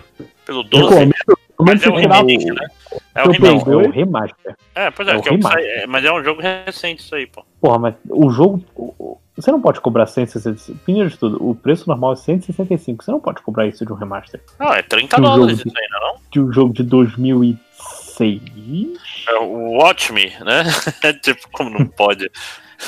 pelo 0.44 0.60
Eu 0.60 0.64
12. 0.64 0.84
recomendo, 0.84 1.14
Mas 1.60 1.82
é 1.82 1.88
um 1.88 1.92
o- 1.92 1.96
remake, 1.96 2.46
né? 2.46 2.66
É 3.14 3.22
o 3.24 3.30
remake. 3.30 3.54
É 3.56 3.60
o 3.60 3.64
dois. 3.64 3.94
remaster. 3.94 4.56
É, 4.74 4.90
pois 4.90 5.08
é, 5.08 5.12
É 5.12 5.16
o 5.16 5.22
que 5.22 5.28
é 5.28 5.32
o 5.32 5.38
que 5.38 5.44
remaster. 5.46 5.62
sai- 5.74 5.82
é, 5.82 5.86
mas 5.86 6.04
é 6.04 6.12
um 6.12 6.22
jogo 6.24 6.40
recente 6.40 7.00
isso 7.02 7.14
aí, 7.14 7.26
pô. 7.26 7.44
Porra, 7.60 7.78
mas 7.78 7.94
o 8.10 8.30
jogo. 8.30 8.62
Você 9.36 9.50
não 9.52 9.60
pode 9.60 9.80
cobrar 9.82 10.06
165. 10.06 10.78
Primeiro 10.84 11.10
de 11.10 11.18
tudo, 11.18 11.36
o 11.46 11.54
preço 11.54 11.86
normal 11.88 12.14
é 12.14 12.16
165. 12.16 13.04
Você 13.04 13.10
não 13.10 13.20
pode 13.20 13.42
cobrar 13.42 13.66
isso 13.66 13.84
de 13.84 13.92
um 13.92 13.96
remaster. 13.96 14.40
Não, 14.58 14.72
é 14.72 14.82
30 14.82 15.18
Um 15.18 15.22
dólares 15.22 15.58
de- 15.58 15.68
isso 15.68 15.78
aí, 15.78 15.86
não 15.90 15.98
é 15.98 16.00
não? 16.12 16.16
De 16.30 16.40
um 16.40 16.52
jogo 16.52 16.72
de 16.72 16.82
2006. 16.82 18.40
É 19.28 19.38
o 19.40 19.78
Watch 19.78 20.12
Me, 20.12 20.32
né? 20.44 20.64
tipo, 21.22 21.48
como 21.52 21.70
não 21.70 21.86
pode? 21.86 22.30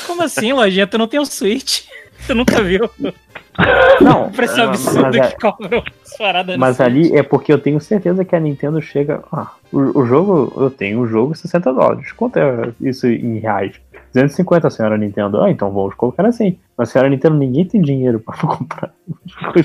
Como 0.07 0.23
assim, 0.23 0.51
lojinha? 0.53 0.87
Tu 0.87 0.97
não 0.97 1.07
tem 1.07 1.19
um 1.19 1.25
Switch? 1.25 1.83
Tu 2.27 2.35
nunca 2.35 2.61
viu 2.61 2.89
Não, 4.01 4.27
o 4.27 4.31
preço 4.31 4.61
absurdo 4.61 5.01
mas 5.01 5.15
é- 5.15 5.27
que 5.31 5.39
cobram 5.39 5.83
as 6.03 6.17
paradas 6.17 6.57
Mas 6.57 6.75
Switch? 6.77 6.87
ali 6.89 7.15
é 7.15 7.23
porque 7.23 7.51
eu 7.51 7.59
tenho 7.59 7.79
certeza 7.79 8.23
que 8.25 8.35
a 8.35 8.39
Nintendo 8.39 8.81
chega. 8.81 9.21
Ah, 9.31 9.51
o, 9.71 9.99
o 9.99 10.05
jogo, 10.05 10.51
eu 10.61 10.69
tenho 10.71 10.99
o 11.01 11.07
jogo 11.07 11.35
60 11.35 11.73
dólares. 11.73 12.11
Quanto 12.13 12.37
é 12.37 12.71
isso 12.81 13.07
em 13.07 13.39
reais? 13.39 13.75
250, 14.13 14.69
senhora 14.69 14.97
Nintendo. 14.97 15.41
Ah, 15.41 15.51
então 15.51 15.71
vamos 15.71 15.93
colocar 15.95 16.25
assim. 16.25 16.57
Mas, 16.77 16.89
senhora 16.89 17.09
Nintendo, 17.09 17.35
ninguém 17.35 17.65
tem 17.65 17.81
dinheiro 17.81 18.19
pra 18.19 18.35
comprar. 18.41 18.91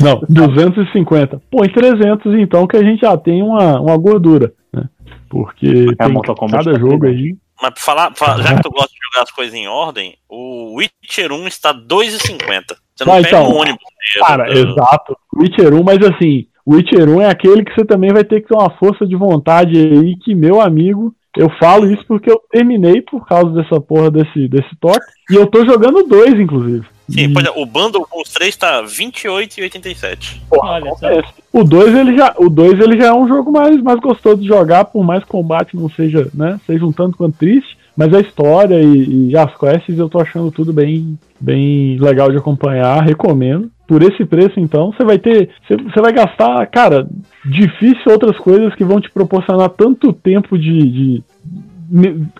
Não, 0.03 0.21
250. 0.29 1.41
Põe 1.51 1.69
300 1.69 2.35
então, 2.35 2.67
que 2.67 2.77
a 2.77 2.83
gente 2.83 3.01
já 3.01 3.17
tem 3.17 3.43
uma, 3.43 3.81
uma 3.81 3.97
gordura, 3.97 4.53
né? 4.73 4.85
Porque 5.29 5.67
É, 5.99 6.07
tem 6.07 6.21
cada 6.23 6.63
tá 6.65 6.79
jogo 6.79 7.07
aí. 7.07 7.37
Mas 7.63 7.73
pra 7.73 7.83
falar, 7.83 8.11
pra- 8.11 8.37
já 8.43 8.57
que 8.57 8.63
tu 8.63 8.71
gosta 8.75 8.89
de 8.93 8.99
jogar 9.11 9.23
as 9.23 9.31
coisas 9.31 9.55
em 9.55 9.67
ordem, 9.69 10.17
o 10.29 10.75
Witcher 10.77 11.33
1 11.33 11.47
está 11.47 11.73
2,50. 11.73 12.77
Você 12.95 13.05
não 13.05 13.13
Ah, 13.13 13.17
pega 13.17 13.29
então, 13.29 13.51
um 13.51 13.57
ônibus. 13.57 13.85
Cara, 14.19 14.45
mesmo, 14.45 14.71
exato. 14.73 15.17
Witcher 15.37 15.75
1, 15.75 15.83
mas 15.83 15.99
assim, 16.03 16.47
Witcher 16.67 17.09
1 17.09 17.23
é 17.23 17.31
aquele 17.31 17.65
que 17.65 17.75
você 17.75 17.85
também 17.85 18.13
vai 18.13 18.25
ter 18.25 18.41
que 18.41 18.49
ter 18.49 18.55
uma 18.55 18.71
força 18.71 19.07
de 19.07 19.17
vontade 19.17 19.77
aí, 19.77 20.17
que, 20.19 20.35
meu 20.35 20.61
amigo, 20.61 21.15
eu 21.37 21.51
falo 21.59 21.91
isso 21.91 22.05
porque 22.07 22.31
eu 22.31 22.41
terminei 22.51 23.03
por 23.03 23.27
causa 23.27 23.51
dessa 23.51 23.81
porra 23.81 24.11
desse, 24.11 24.49
desse 24.49 24.75
toque. 24.81 25.05
E 25.31 25.35
eu 25.35 25.47
tô 25.47 25.65
jogando 25.65 26.05
dois, 26.05 26.35
inclusive. 26.35 26.87
Sim, 27.09 27.33
pois 27.35 27.45
é, 27.45 27.51
o 27.51 27.67
bundle 27.67 28.07
com 28.09 28.23
os 28.23 28.31
três 28.31 28.57
tá 28.57 28.83
28,87. 28.83 30.41
Olha 30.51 30.95
só. 30.95 31.07
O 31.53 31.63
2 31.63 31.95
ele 31.95 32.17
já, 32.17 32.35
o 32.39 32.49
2 32.49 32.81
ele 32.81 32.99
já 32.99 33.09
é 33.09 33.13
um 33.13 33.29
jogo 33.29 33.53
mais, 33.53 33.81
mais 33.83 34.01
gostoso 34.01 34.41
de 34.41 34.49
jogar, 34.49 34.87
por 34.87 35.05
mais 35.05 35.23
combate 35.25 35.77
não 35.77 35.89
seja, 35.91 36.31
né, 36.33 36.59
seja 36.67 36.85
um 36.85 36.93
tanto 36.93 37.17
quanto 37.19 37.37
triste, 37.37 37.77
mas 37.97 38.13
a 38.13 38.21
história 38.21 38.81
e, 38.81 39.31
e 39.31 39.37
as 39.37 39.57
quests 39.57 39.99
eu 39.99 40.09
tô 40.09 40.21
achando 40.21 40.51
tudo 40.51 40.73
bem, 40.73 41.19
bem 41.41 41.97
legal 41.99 42.31
de 42.31 42.37
acompanhar, 42.37 43.03
recomendo. 43.03 43.71
Por 43.87 44.03
esse 44.03 44.25
preço, 44.25 44.59
então, 44.59 44.93
você 44.93 45.05
vai 45.05 45.19
ter. 45.19 45.51
Você, 45.69 46.01
vai 46.01 46.11
gastar, 46.11 46.67
cara, 46.69 47.07
difícil 47.45 48.11
outras 48.11 48.39
coisas 48.39 48.75
que 48.75 48.83
vão 48.83 48.99
te 48.99 49.11
proporcionar 49.11 49.69
tanto 49.71 50.13
tempo 50.13 50.59
de. 50.59 50.91
de 50.91 51.23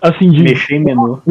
assim, 0.01 0.31
de. 0.31 0.41
Mexer 0.41 0.77
em 0.77 0.83
menu. 0.83 1.21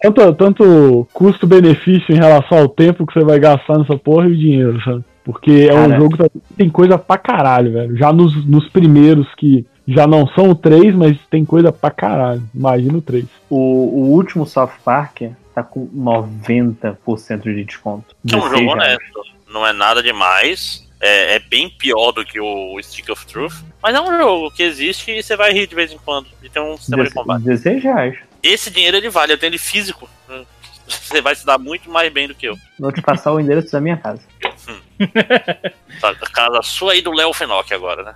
Tanto, 0.00 0.34
tanto 0.34 1.08
custo-benefício 1.12 2.14
em 2.14 2.18
relação 2.18 2.58
ao 2.58 2.68
tempo 2.68 3.04
que 3.04 3.14
você 3.14 3.24
vai 3.24 3.38
gastar 3.40 3.78
nessa 3.78 3.96
porra 3.96 4.28
e 4.28 4.32
o 4.32 4.36
dinheiro, 4.36 4.80
sabe? 4.82 5.02
Porque 5.24 5.66
é 5.68 5.74
um 5.74 5.88
Cara. 5.88 6.00
jogo 6.00 6.16
que 6.16 6.54
tem 6.56 6.68
coisa 6.68 6.96
pra 6.98 7.16
caralho, 7.16 7.72
velho. 7.72 7.96
Já 7.96 8.12
nos, 8.12 8.46
nos 8.46 8.68
primeiros 8.68 9.26
que 9.34 9.66
já 9.86 10.06
não 10.06 10.26
são 10.28 10.50
o 10.50 10.54
3, 10.54 10.94
mas 10.94 11.16
tem 11.30 11.44
coisa 11.44 11.70
pra 11.72 11.90
caralho. 11.90 12.42
Imagina 12.54 12.98
o 12.98 13.02
3. 13.02 13.26
O, 13.50 13.56
o 13.56 14.10
último 14.12 14.46
South 14.46 14.72
Park 14.84 15.22
tá 15.54 15.62
com 15.62 15.86
90% 15.88 17.42
de 17.42 17.64
desconto. 17.64 18.14
Que 18.26 18.34
é 18.34 18.38
um 18.38 18.40
16 18.40 18.60
jogo 18.60 18.72
honesto. 18.72 19.22
Não 19.48 19.66
é 19.66 19.72
nada 19.72 20.02
demais. 20.02 20.82
É, 21.00 21.34
é 21.36 21.38
bem 21.38 21.68
pior 21.68 22.12
do 22.12 22.24
que 22.24 22.40
o 22.40 22.80
Stick 22.82 23.10
of 23.10 23.26
Truth. 23.26 23.54
Mas 23.82 23.94
é 23.94 24.00
um 24.00 24.16
jogo 24.18 24.50
que 24.50 24.62
existe 24.62 25.10
e 25.10 25.22
você 25.22 25.36
vai 25.36 25.52
rir 25.52 25.66
de 25.66 25.74
vez 25.74 25.92
em 25.92 25.98
quando. 25.98 26.26
E 26.42 26.48
tem 26.48 26.62
um 26.62 26.76
sistema 26.76 27.02
de 27.02 27.10
Deze- 27.10 27.14
combate. 27.14 27.42
16 27.42 27.82
reais. 27.84 28.18
Esse 28.42 28.70
dinheiro 28.70 28.96
ele 28.96 29.10
vale, 29.10 29.32
eu 29.32 29.38
tenho 29.38 29.50
ele 29.50 29.58
físico. 29.58 30.08
Você 30.86 31.22
vai 31.22 31.34
se 31.34 31.46
dar 31.46 31.56
muito 31.58 31.90
mais 31.90 32.12
bem 32.12 32.28
do 32.28 32.34
que 32.34 32.46
eu. 32.46 32.56
Vou 32.78 32.92
te 32.92 33.00
passar 33.00 33.32
o 33.32 33.40
endereço 33.40 33.72
da 33.72 33.80
minha 33.80 33.96
casa. 33.96 34.20
Tá, 36.00 36.10
a 36.10 36.30
casa 36.30 36.60
sua 36.62 36.92
aí 36.92 37.00
do 37.02 37.12
Léo 37.12 37.32
Fenoc 37.32 37.70
agora, 37.72 38.02
né? 38.02 38.14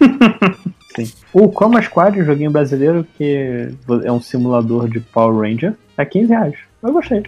Sim. 0.96 1.12
O 1.32 1.50
Chroma 1.50 1.82
Squad, 1.82 2.20
um 2.20 2.24
joguinho 2.24 2.50
brasileiro 2.50 3.06
que 3.16 3.68
é 4.04 4.12
um 4.12 4.20
simulador 4.20 4.88
de 4.88 5.00
Power 5.00 5.36
Ranger, 5.36 5.74
tá 5.96 6.04
15 6.04 6.28
reais. 6.28 6.54
Eu 6.82 6.92
gostei. 6.92 7.22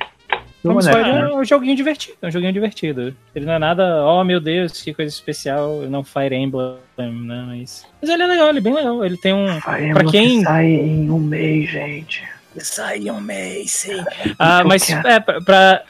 Como 0.63 0.81
Jogo 0.83 0.97
honesto, 0.97 1.09
é 1.09 1.23
né? 1.23 1.35
um 1.35 1.45
joguinho 1.45 1.77
divertido, 1.77 2.17
é 2.23 2.27
um 2.27 2.31
joguinho 2.31 2.53
divertido. 2.53 3.15
Ele 3.35 3.47
não 3.47 3.53
é 3.53 3.59
nada, 3.59 4.05
oh 4.05 4.25
meu 4.25 4.41
Deus, 4.41 4.83
que 4.83 4.93
coisa 4.93 5.13
especial, 5.13 5.83
não 5.83 6.03
Fire 6.03 6.35
Emblem, 6.35 6.77
né, 6.99 7.45
mas... 7.47 7.87
Mas 8.01 8.11
ele 8.11 8.23
é 8.23 8.27
legal, 8.27 8.49
ele 8.49 8.59
é 8.59 8.63
bem 8.63 8.75
legal, 8.75 9.05
ele 9.05 9.17
tem 9.17 9.33
um... 9.33 9.61
Fire 9.61 9.95
pra 9.95 10.05
quem... 10.11 10.39
que 10.39 10.45
sai 10.45 10.67
em 10.67 11.11
um 11.11 11.21
mês, 11.21 11.71
gente. 11.71 12.25
Sai 12.59 13.11
um 13.11 13.21
mês, 13.21 13.71
sim. 13.71 14.05
Ah, 14.39 14.65
mas 14.65 14.85
quero. 14.85 15.07
é, 15.07 15.21
pra... 15.21 15.85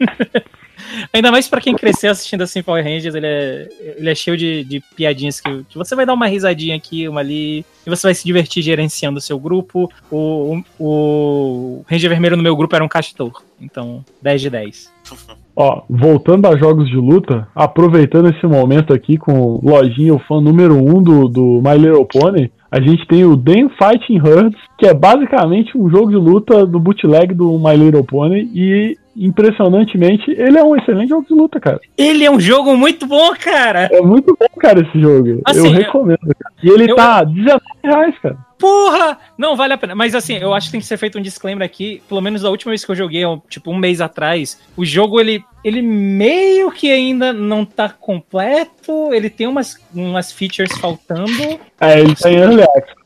Ainda 1.12 1.30
mais 1.30 1.48
pra 1.48 1.60
quem 1.60 1.74
cresceu 1.74 2.10
assistindo 2.10 2.42
assim 2.42 2.62
Power 2.62 2.84
Rangers, 2.84 3.14
ele 3.14 3.26
é, 3.26 3.68
ele 3.98 4.10
é 4.10 4.14
cheio 4.14 4.36
de, 4.36 4.64
de 4.64 4.80
piadinhas 4.94 5.40
que, 5.40 5.64
que 5.68 5.78
você 5.78 5.94
vai 5.94 6.06
dar 6.06 6.14
uma 6.14 6.26
risadinha 6.26 6.76
aqui, 6.76 7.08
uma 7.08 7.20
ali, 7.20 7.64
e 7.86 7.90
você 7.90 8.06
vai 8.06 8.14
se 8.14 8.24
divertir 8.24 8.62
gerenciando 8.62 9.18
o 9.18 9.22
seu 9.22 9.38
grupo. 9.38 9.90
O, 10.10 10.62
o, 10.78 10.84
o 10.84 11.84
Ranger 11.88 12.10
Vermelho 12.10 12.36
no 12.36 12.42
meu 12.42 12.56
grupo 12.56 12.74
era 12.74 12.84
um 12.84 12.88
castor, 12.88 13.42
então 13.60 14.04
10 14.22 14.40
de 14.40 14.50
10. 14.50 14.92
Ó, 15.58 15.82
voltando 15.88 16.46
a 16.46 16.56
jogos 16.56 16.86
de 16.86 16.96
luta, 16.96 17.48
aproveitando 17.54 18.28
esse 18.28 18.46
momento 18.46 18.92
aqui 18.92 19.16
com 19.16 19.32
o 19.32 19.60
Lojinha, 19.64 20.14
o 20.14 20.18
fã 20.18 20.38
número 20.38 20.74
1 20.74 20.78
um 20.78 21.02
do, 21.02 21.28
do 21.28 21.62
My 21.64 21.78
Little 21.78 22.04
Pony, 22.04 22.52
a 22.70 22.78
gente 22.78 23.06
tem 23.06 23.24
o 23.24 23.34
Den 23.34 23.70
Fighting 23.70 24.18
Herds, 24.18 24.60
que 24.76 24.86
é 24.86 24.92
basicamente 24.92 25.76
um 25.78 25.88
jogo 25.88 26.10
de 26.10 26.16
luta 26.16 26.66
do 26.66 26.78
bootleg 26.78 27.32
do 27.32 27.58
My 27.58 27.74
Little 27.74 28.04
Pony, 28.04 28.50
e 28.54 28.98
impressionantemente, 29.16 30.30
ele 30.30 30.58
é 30.58 30.64
um 30.64 30.76
excelente 30.76 31.08
jogo 31.08 31.26
de 31.26 31.34
luta, 31.34 31.58
cara. 31.60 31.80
Ele 31.96 32.24
é 32.24 32.30
um 32.30 32.38
jogo 32.40 32.76
muito 32.76 33.06
bom, 33.06 33.32
cara. 33.34 33.88
É 33.92 34.00
muito 34.00 34.36
bom, 34.38 34.46
cara, 34.60 34.80
esse 34.80 35.00
jogo. 35.00 35.40
Assim, 35.44 35.66
eu 35.68 35.72
recomendo. 35.72 36.18
Cara. 36.18 36.54
E 36.62 36.68
ele 36.68 36.90
eu- 36.90 36.96
tá 36.96 37.24
19 37.24 37.60
reais, 37.84 38.14
cara. 38.20 38.38
Porra! 38.58 39.18
Não, 39.36 39.54
vale 39.54 39.74
a 39.74 39.78
pena. 39.78 39.94
Mas 39.94 40.14
assim, 40.14 40.36
eu 40.38 40.54
acho 40.54 40.68
que 40.68 40.72
tem 40.72 40.80
que 40.80 40.86
ser 40.86 40.96
feito 40.96 41.18
um 41.18 41.22
disclaimer 41.22 41.64
aqui. 41.64 42.02
Pelo 42.08 42.22
menos 42.22 42.40
da 42.40 42.48
última 42.50 42.70
vez 42.70 42.84
que 42.84 42.90
eu 42.90 42.96
joguei, 42.96 43.22
tipo 43.50 43.70
um 43.70 43.76
mês 43.76 44.00
atrás, 44.00 44.58
o 44.74 44.84
jogo 44.84 45.20
ele, 45.20 45.44
ele 45.62 45.82
meio 45.82 46.70
que 46.70 46.90
ainda 46.90 47.34
não 47.34 47.66
tá 47.66 47.90
completo. 47.90 49.12
Ele 49.12 49.28
tem 49.28 49.46
umas, 49.46 49.76
umas 49.94 50.32
features 50.32 50.72
faltando. 50.78 51.30
É, 51.80 52.00
ele 52.00 52.14
tá 52.14 52.30
em 52.30 52.36
Early 52.36 52.62
Access. 52.62 52.96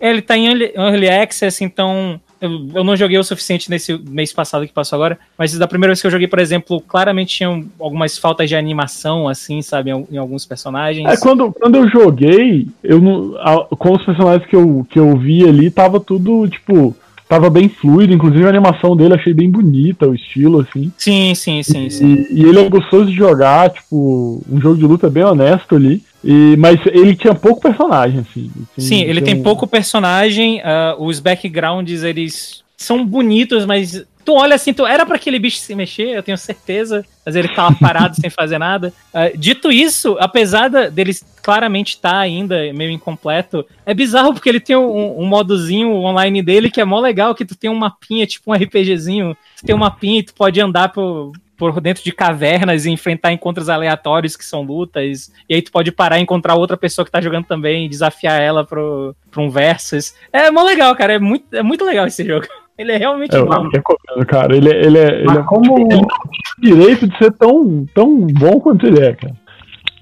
Ele 0.00 0.22
tá 0.22 0.36
em 0.36 0.46
early, 0.48 0.72
early 0.74 1.08
access, 1.08 1.62
então. 1.62 2.20
Eu, 2.40 2.68
eu 2.74 2.82
não 2.84 2.96
joguei 2.96 3.18
o 3.18 3.22
suficiente 3.24 3.68
nesse 3.68 3.98
mês 3.98 4.32
passado 4.32 4.66
que 4.66 4.72
passou 4.72 4.96
agora, 4.96 5.18
mas 5.36 5.52
da 5.58 5.68
primeira 5.68 5.90
vez 5.90 6.00
que 6.00 6.06
eu 6.06 6.10
joguei, 6.10 6.26
por 6.26 6.38
exemplo, 6.38 6.80
claramente 6.80 7.36
tinham 7.36 7.64
algumas 7.78 8.16
faltas 8.16 8.48
de 8.48 8.56
animação, 8.56 9.28
assim, 9.28 9.60
sabe, 9.60 9.90
em, 9.90 10.06
em 10.10 10.16
alguns 10.16 10.46
personagens. 10.46 11.06
É, 11.10 11.16
quando, 11.18 11.52
quando 11.52 11.76
eu 11.76 11.88
joguei, 11.88 12.66
eu 12.82 13.00
não, 13.00 13.36
a- 13.38 13.66
com 13.76 13.92
os 13.92 14.04
personagens 14.04 14.48
que 14.48 14.56
eu, 14.56 14.86
que 14.88 14.98
eu 14.98 15.16
vi 15.18 15.46
ali, 15.46 15.70
tava 15.70 16.00
tudo, 16.00 16.48
tipo, 16.48 16.96
tava 17.28 17.50
bem 17.50 17.68
fluido, 17.68 18.12
inclusive 18.12 18.44
a 18.44 18.48
animação 18.48 18.96
dele 18.96 19.14
achei 19.14 19.34
bem 19.34 19.50
bonita, 19.50 20.08
o 20.08 20.14
estilo, 20.14 20.60
assim. 20.60 20.90
Sim, 20.96 21.34
sim, 21.34 21.62
sim, 21.62 21.90
sim. 21.90 22.26
E, 22.30 22.40
e 22.40 22.44
ele 22.44 22.58
é 22.60 22.68
gostoso 22.68 23.06
de 23.10 23.14
jogar, 23.16 23.70
tipo, 23.70 24.42
um 24.50 24.60
jogo 24.60 24.76
de 24.76 24.84
luta 24.84 25.10
bem 25.10 25.24
honesto 25.24 25.76
ali. 25.76 26.02
E, 26.22 26.56
mas 26.58 26.78
ele 26.86 27.16
tinha 27.16 27.34
pouco 27.34 27.60
personagem, 27.62 28.20
assim. 28.20 28.50
Sim, 28.78 29.02
ele 29.02 29.20
tem 29.22 29.34
um- 29.36 29.42
pouco 29.42 29.66
personagem, 29.66 30.60
ah, 30.62 30.94
os 30.98 31.18
backgrounds, 31.20 32.02
eles 32.02 32.62
são 32.76 33.04
bonitos, 33.04 33.64
mas 33.66 34.04
tu 34.24 34.34
olha 34.34 34.54
assim, 34.54 34.72
tu 34.72 34.86
era 34.86 35.04
pra 35.06 35.16
aquele 35.16 35.38
bicho 35.38 35.58
se 35.58 35.74
mexer, 35.74 36.08
eu 36.16 36.22
tenho 36.22 36.36
certeza, 36.36 37.04
mas 37.24 37.34
ele 37.36 37.48
tava 37.48 37.74
parado 37.74 38.16
sem 38.20 38.28
fazer 38.30 38.58
nada. 38.58 38.92
Ah, 39.14 39.30
dito 39.34 39.72
isso, 39.72 40.16
apesar 40.20 40.68
dele 40.90 41.12
claramente 41.42 41.94
estar 41.94 42.18
ainda 42.18 42.70
meio 42.74 42.90
incompleto, 42.90 43.64
é 43.86 43.94
bizarro 43.94 44.32
porque 44.34 44.48
ele 44.48 44.60
tem 44.60 44.76
um, 44.76 45.20
um 45.20 45.24
modozinho 45.26 45.90
online 45.94 46.42
dele 46.42 46.70
que 46.70 46.80
é 46.80 46.84
mó 46.84 47.00
legal, 47.00 47.34
que 47.34 47.44
tu 47.46 47.54
tem 47.56 47.70
um 47.70 47.74
mapinha, 47.74 48.26
tipo 48.26 48.50
um 48.50 48.54
RPGzinho, 48.54 49.34
tu 49.56 49.64
tem 49.64 49.74
um 49.74 49.78
mapinha 49.78 50.20
e 50.20 50.22
tu 50.22 50.34
pode 50.34 50.60
andar 50.60 50.90
por, 50.90 51.32
por 51.60 51.78
dentro 51.78 52.02
de 52.02 52.10
cavernas 52.10 52.86
e 52.86 52.90
enfrentar 52.90 53.30
encontros 53.32 53.68
aleatórios 53.68 54.34
que 54.34 54.44
são 54.44 54.62
lutas, 54.62 55.30
e 55.46 55.54
aí 55.54 55.60
tu 55.62 55.70
pode 55.70 55.92
parar 55.92 56.18
e 56.18 56.22
encontrar 56.22 56.54
outra 56.54 56.74
pessoa 56.76 57.04
que 57.04 57.10
tá 57.12 57.20
jogando 57.20 57.44
também 57.44 57.84
e 57.84 57.88
desafiar 57.88 58.40
ela 58.40 58.64
pro, 58.64 59.14
pro 59.30 59.42
um 59.42 59.50
versus. 59.50 60.14
É 60.32 60.50
mó 60.50 60.62
legal, 60.62 60.96
cara, 60.96 61.12
é 61.12 61.18
muito, 61.18 61.54
é 61.54 61.62
muito 61.62 61.84
legal 61.84 62.06
esse 62.06 62.24
jogo. 62.24 62.46
Ele 62.78 62.92
é 62.92 62.96
realmente 62.96 63.36
Eu 63.36 63.44
bom. 63.44 63.68
recomendo, 63.68 64.26
cara. 64.26 64.56
Ele, 64.56 64.70
é- 64.72 64.80
ele 64.86 64.96
é. 64.98 65.20
Ele 65.20 65.38
é 65.38 65.42
como- 65.42 65.62
tipo, 65.64 65.76
ele 65.92 66.00
não 66.00 66.08
tem 66.08 66.70
direito 66.70 67.06
de 67.06 67.18
ser 67.18 67.30
tão, 67.32 67.84
tão 67.94 68.26
bom 68.26 68.58
quanto 68.58 68.86
ele 68.86 69.04
é, 69.04 69.12
cara. 69.12 69.34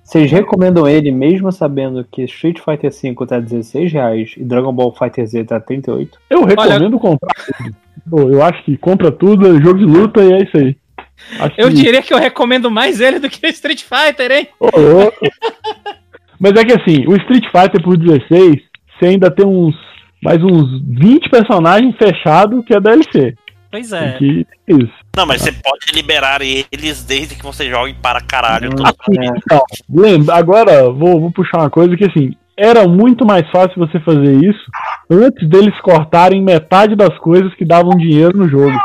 Vocês 0.05 0.31
recomendam 0.31 0.87
ele 0.89 1.11
mesmo 1.11 1.51
sabendo 1.51 2.07
que 2.09 2.23
Street 2.23 2.61
Fighter 2.61 2.93
V 2.93 3.27
tá 3.27 3.41
16 3.41 3.93
reais 3.93 4.31
e 4.37 4.45
Dragon 4.45 4.73
Ball 4.73 4.95
Fighter 4.97 5.27
Z 5.27 5.43
tá 5.45 5.59
38? 5.59 6.19
Eu 6.31 6.45
recomendo 6.45 7.01
comprar 7.01 7.35
tudo. 7.35 7.75
Pô, 8.09 8.21
Eu 8.31 8.43
acho 8.45 8.63
que 8.65 8.77
compra 8.77 9.11
tudo, 9.11 9.49
é 9.49 9.61
jogo 9.61 9.79
de 9.81 9.85
luta 9.85 10.23
e 10.23 10.33
é 10.35 10.43
isso 10.45 10.57
aí. 10.57 10.77
Acho 11.39 11.55
Eu 11.59 11.69
que- 11.69 11.75
diria 11.75 12.03
que 12.03 12.13
eu 12.15 12.19
recomendo 12.19 12.71
mais 12.71 13.01
ele 13.01 13.19
do 13.19 13.29
que 13.29 13.45
o 13.47 13.51
Street 13.51 13.83
Fighter, 13.83 14.31
hein? 14.31 14.49
Ô, 14.59 14.71
louco. 14.79 15.19
Mas 16.41 16.53
é 16.53 16.65
que 16.65 16.73
assim, 16.73 17.05
o 17.07 17.17
Street 17.17 17.45
Fighter 17.51 17.83
por 17.83 17.97
16, 17.97 18.61
você 18.99 19.07
ainda 19.07 19.31
tem 19.31 19.45
uns 19.47 19.75
mais 20.23 20.43
uns 20.43 20.81
20 20.99 21.29
personagens 21.31 21.95
fechados 21.97 22.65
que 22.65 22.75
é 22.75 22.81
DLC. 22.81 23.35
Pois 23.71 23.93
é. 23.93 24.13
Que 24.19 24.47
é 24.69 24.73
isso. 24.75 24.93
Não, 25.17 25.27
mas 25.27 25.43
você 25.43 25.53
pode 25.53 25.93
liberar 25.93 26.41
eles 26.43 27.05
desde 27.05 27.35
que 27.35 27.43
você 27.43 27.69
jogue 27.69 27.93
para 27.95 28.21
caralho. 28.21 28.71
Então, 28.73 29.61
lembra, 29.89 30.37
agora 30.37 30.85
vou, 30.91 31.21
vou 31.21 31.31
puxar 31.31 31.59
uma 31.59 31.71
coisa 31.71 31.95
que 31.97 32.05
assim, 32.05 32.31
era 32.57 32.89
muito 32.89 33.27
mais 33.27 33.49
fácil 33.51 33.75
você 33.77 34.01
fazer 34.01 34.43
isso 34.43 34.65
antes 35.11 35.47
deles 35.49 35.79
cortarem 35.81 36.43
metade 36.43 36.97
das 36.97 37.17
coisas 37.19 37.53
que 37.55 37.65
davam 37.65 37.91
dinheiro 37.97 38.39
no 38.39 38.49
jogo. 38.49 38.77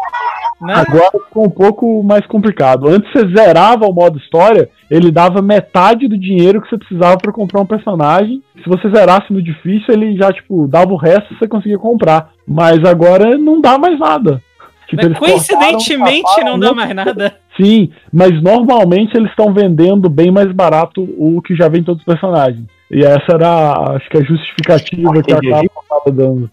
Né? 0.64 0.74
Agora 0.76 1.12
ficou 1.26 1.46
um 1.46 1.50
pouco 1.50 2.04
mais 2.04 2.26
complicado. 2.26 2.88
Antes 2.88 3.12
você 3.12 3.28
zerava 3.36 3.86
o 3.86 3.94
modo 3.94 4.18
história, 4.18 4.70
ele 4.90 5.12
dava 5.12 5.42
metade 5.42 6.08
do 6.08 6.18
dinheiro 6.18 6.62
que 6.62 6.70
você 6.70 6.78
precisava 6.78 7.18
para 7.18 7.34
comprar 7.34 7.62
um 7.62 7.66
personagem. 7.66 8.42
Se 8.64 8.70
você 8.70 8.90
zerasse 8.90 9.32
no 9.32 9.42
difícil, 9.42 9.94
ele 9.94 10.16
já 10.16 10.32
tipo 10.32 10.68
dava 10.68 10.94
o 10.94 10.98
resto 10.98 11.34
e 11.34 11.38
você 11.38 11.48
conseguia 11.48 11.78
comprar. 11.78 12.30
Mas 12.48 12.84
agora 12.86 13.38
não 13.38 13.60
dá 13.60 13.78
mais 13.78 14.00
nada. 14.00 14.42
Tipo, 14.88 15.20
Coincidentemente, 15.20 16.24
cortaram, 16.24 16.52
não 16.52 16.60
dá 16.60 16.74
mais 16.74 16.96
nada. 16.96 17.36
Sim, 17.60 17.90
mas 18.12 18.42
normalmente 18.42 19.16
eles 19.16 19.30
estão 19.30 19.54
vendendo 19.54 20.10
bem 20.10 20.32
mais 20.32 20.52
barato 20.52 21.08
o 21.18 21.42
que 21.42 21.56
já 21.56 21.68
vem 21.68 21.82
em 21.82 21.84
todos 21.84 22.02
os 22.02 22.06
personagens. 22.06 22.66
E 22.92 23.04
essa 23.04 23.34
era, 23.34 23.96
acho 23.96 24.10
que 24.10 24.18
a 24.18 24.24
justificativa 24.24 25.24
que 25.24 25.34
a 25.34 25.40
Capcom 25.40 25.82
tava 25.90 26.12
dando. 26.12 26.50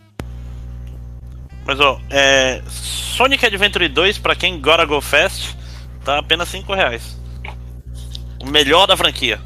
Mas 1.70 1.78
ó, 1.78 2.00
é, 2.10 2.62
Sonic 2.66 3.46
Adventure 3.46 3.86
2, 3.86 4.18
pra 4.18 4.34
quem 4.34 4.60
gotta 4.60 4.84
go 4.84 5.00
fast, 5.00 5.56
tá 6.04 6.18
apenas 6.18 6.48
5 6.48 6.74
reais. 6.74 7.16
O 8.42 8.50
melhor 8.50 8.88
da 8.88 8.96
franquia. 8.96 9.38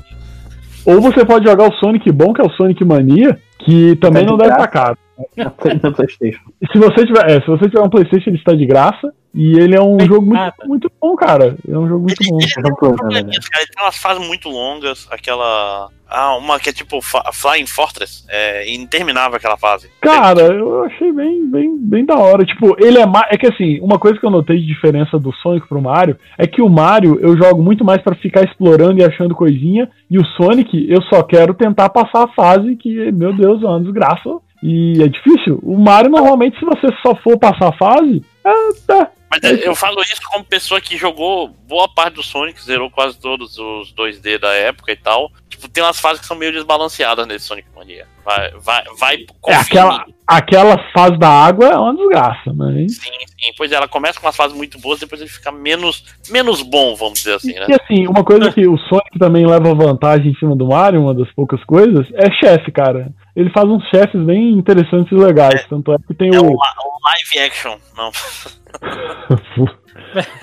Ou 0.87 1.03
você 1.03 1.23
pode 1.23 1.47
jogar 1.47 1.69
o 1.69 1.75
Sonic 1.75 2.11
bom, 2.11 2.33
que 2.33 2.41
é 2.41 2.45
o 2.45 2.51
Sonic 2.53 2.83
Mania, 2.83 3.39
que 3.59 3.95
também 3.97 4.25
Tá 4.25 4.27
de 4.27 4.31
não 4.31 4.39
deve 4.39 4.53
estar 4.53 4.69
caro. 4.69 4.99
PlayStation. 5.95 6.41
E 6.63 6.67
se 6.73 6.79
você 6.79 7.05
tiver, 7.05 7.31
é, 7.31 7.41
se 7.43 7.47
você 7.47 7.69
tiver 7.69 7.83
um 7.83 7.91
PlayStation, 7.91 8.31
ele 8.31 8.39
está 8.39 8.55
de 8.55 8.65
graça. 8.65 9.13
E 9.35 9.59
ele 9.59 9.75
é 9.75 9.83
um 9.83 9.99
jogo 9.99 10.27
muito, 10.27 10.55
muito 10.65 10.93
bom, 11.01 11.17
cara. 11.17 11.57
É 11.69 11.77
um 11.77 11.89
jogo 11.89 12.05
muito 12.05 12.23
bom. 12.25 12.39
Probleminhas, 12.77 13.49
cara, 13.49 13.65
ele 13.65 13.73
tem 13.75 13.85
umas 13.85 13.97
fases 13.97 14.25
muito 14.25 14.49
longas, 14.49 15.09
aquela. 15.11 15.91
Ah, 16.09 16.37
uma 16.37 16.61
que 16.61 16.69
é 16.69 16.73
tipo 16.73 17.01
Flying 17.03 17.67
Fortress. 17.67 18.25
É 18.29 18.73
interminável 18.73 19.37
aquela 19.37 19.57
fase. 19.57 19.91
Cara, 20.01 20.43
eu 20.43 20.85
achei 20.85 21.13
bem, 21.13 21.51
bem, 21.51 21.77
bem 21.77 22.05
da 22.05 22.17
hora. 22.17 22.45
Tipo, 22.45 22.77
ele 22.79 22.99
é 23.01 23.07
mais. 23.07 23.27
É 23.31 23.37
que 23.37 23.49
assim, 23.49 23.81
uma 23.81 23.99
coisa 23.99 24.21
que 24.21 24.25
eu 24.25 24.31
notei 24.31 24.57
de 24.57 24.67
diferença 24.67 25.19
do 25.19 25.33
Sonic 25.35 25.67
pro 25.67 25.83
Mario 25.83 26.17
é 26.39 26.47
que 26.47 26.63
o 26.63 26.69
Mario 26.69 27.19
eu 27.21 27.37
jogo 27.37 27.61
muito 27.61 27.85
mais 27.85 28.01
pra 28.03 28.15
ficar 28.15 28.45
explorando 28.45 29.01
e 29.01 29.05
achando 29.05 29.35
coisinha. 29.35 29.91
E 30.09 30.17
o 30.17 30.25
Sonic 30.37 30.87
eu 30.89 31.03
só 31.03 31.25
quero 31.25 31.55
tentar 31.55 31.89
passar 31.89 32.23
a 32.23 32.33
fase 32.35 32.77
que, 32.77 33.11
meu 33.11 33.35
Deus, 33.37 33.61
é 33.65 33.67
uma 33.67 33.81
desgraça. 33.81 34.39
E 34.63 35.03
é 35.03 35.09
difícil. 35.09 35.59
O 35.63 35.77
Mario, 35.77 36.11
normalmente, 36.11 36.59
se 36.59 36.65
você 36.65 36.87
só 37.03 37.15
for 37.17 37.37
passar 37.39 37.69
a 37.69 37.77
fase, 37.77 38.23
é, 38.47 38.53
tá. 38.87 39.11
Mas 39.43 39.53
é, 39.53 39.69
eu 39.69 39.75
falo 39.75 40.01
isso 40.03 40.21
como 40.31 40.45
pessoa 40.45 40.81
que 40.81 40.97
jogou 40.97 41.49
boa 41.49 41.89
parte 41.89 42.15
do 42.15 42.23
Sonic, 42.23 42.63
zerou 42.63 42.91
quase 42.91 43.19
todos 43.19 43.59
os 43.59 43.93
2D 43.95 44.39
da 44.39 44.53
época 44.53 44.93
e 44.93 44.97
tal. 44.97 45.31
Tipo, 45.49 45.69
tem 45.69 45.83
umas 45.83 46.01
fases 46.01 46.21
que 46.21 46.27
são 46.27 46.37
meio 46.37 46.53
desbalanceadas 46.53 47.27
nesse 47.27 47.47
Sonic 47.47 47.69
Mania. 47.75 48.07
Vai, 48.25 48.51
vai, 48.59 48.85
vai 48.99 49.27
É, 49.47 49.55
aquela, 49.55 50.05
aquela 50.27 50.93
fase 50.93 51.19
da 51.19 51.29
água 51.29 51.67
é 51.67 51.77
uma 51.77 51.95
desgraça, 51.95 52.53
mas. 52.55 52.97
Sim, 52.97 53.11
sim. 53.27 53.53
Pois 53.57 53.71
é, 53.71 53.77
ela 53.77 53.89
começa 53.89 54.19
com 54.19 54.27
umas 54.27 54.37
fases 54.37 54.57
muito 54.57 54.79
boas, 54.79 55.01
depois 55.01 55.21
ele 55.21 55.31
fica 55.31 55.53
menos, 55.53 56.05
menos 56.31 56.63
bom, 56.63 56.95
vamos 56.95 57.19
dizer 57.19 57.35
assim, 57.35 57.53
né? 57.53 57.67
E 57.69 57.75
assim, 57.75 58.07
uma 58.07 58.25
coisa 58.25 58.51
que 58.51 58.67
o 58.67 58.79
Sonic 58.79 59.19
também 59.19 59.47
leva 59.47 59.75
vantagem 59.75 60.33
em 60.33 60.35
cima 60.37 60.57
do 60.57 60.69
Mario, 60.69 61.03
uma 61.03 61.15
das 61.15 61.31
poucas 61.33 61.63
coisas, 61.65 62.07
é 62.15 62.31
chefe, 62.33 62.73
cara. 62.73 63.13
Ele 63.37 63.51
faz 63.51 63.69
uns 63.69 63.83
chefes 63.89 64.21
bem 64.23 64.51
interessantes 64.53 65.11
e 65.11 65.15
legais. 65.17 65.67
Tanto 65.69 65.93
é 65.93 65.97
que 66.07 66.15
tem 66.15 66.35
É 66.35 66.39
o. 66.41 66.45
o 66.53 66.57
live 66.57 67.39
action, 67.47 67.77
não. 67.97 68.11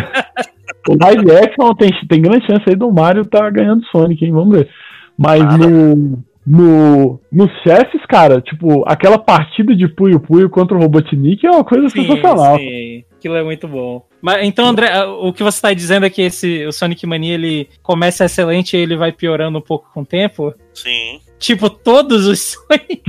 o 0.90 0.98
live 1.03 1.32
action 1.32 1.74
tem, 1.75 1.90
tem 2.08 2.22
grande 2.22 2.45
chance 2.45 2.64
aí 2.67 2.75
do 2.75 2.92
Mario 2.92 3.25
tá 3.25 3.50
ganhando 3.50 3.85
Sonic, 3.88 4.24
hein? 4.24 4.32
Vamos 4.32 4.56
ver. 4.58 4.69
Mas 5.17 5.42
no. 5.58 6.24
No, 6.48 7.19
nos 7.32 7.50
chefes, 7.64 8.06
cara, 8.08 8.40
tipo, 8.40 8.88
aquela 8.88 9.17
partida 9.17 9.75
de 9.75 9.88
Puyo 9.88 10.19
Puyo 10.19 10.48
contra 10.48 10.77
o 10.77 10.80
Robotnik 10.80 11.43
é 11.43 11.50
uma 11.50 11.64
coisa 11.64 11.90
sensacional. 11.90 12.59
Sim, 12.59 13.03
aquilo 13.17 13.35
é 13.35 13.43
muito 13.43 13.67
bom. 13.67 14.06
Mas 14.25 14.43
então, 14.43 14.65
André, 14.65 14.89
o 15.05 15.31
que 15.31 15.43
você 15.43 15.57
está 15.59 15.71
dizendo 15.71 16.03
é 16.07 16.09
que 16.09 16.23
esse 16.23 16.65
o 16.65 16.71
Sonic 16.71 17.05
Mania 17.05 17.35
ele 17.35 17.69
começa 17.83 18.25
excelente 18.25 18.75
e 18.75 18.79
ele 18.79 18.97
vai 18.97 19.11
piorando 19.11 19.59
um 19.59 19.61
pouco 19.61 19.87
com 19.93 20.01
o 20.01 20.05
tempo? 20.05 20.51
Sim. 20.73 21.21
Tipo, 21.37 21.69
todos 21.69 22.25
os 22.25 22.39
Sonic. 22.67 23.03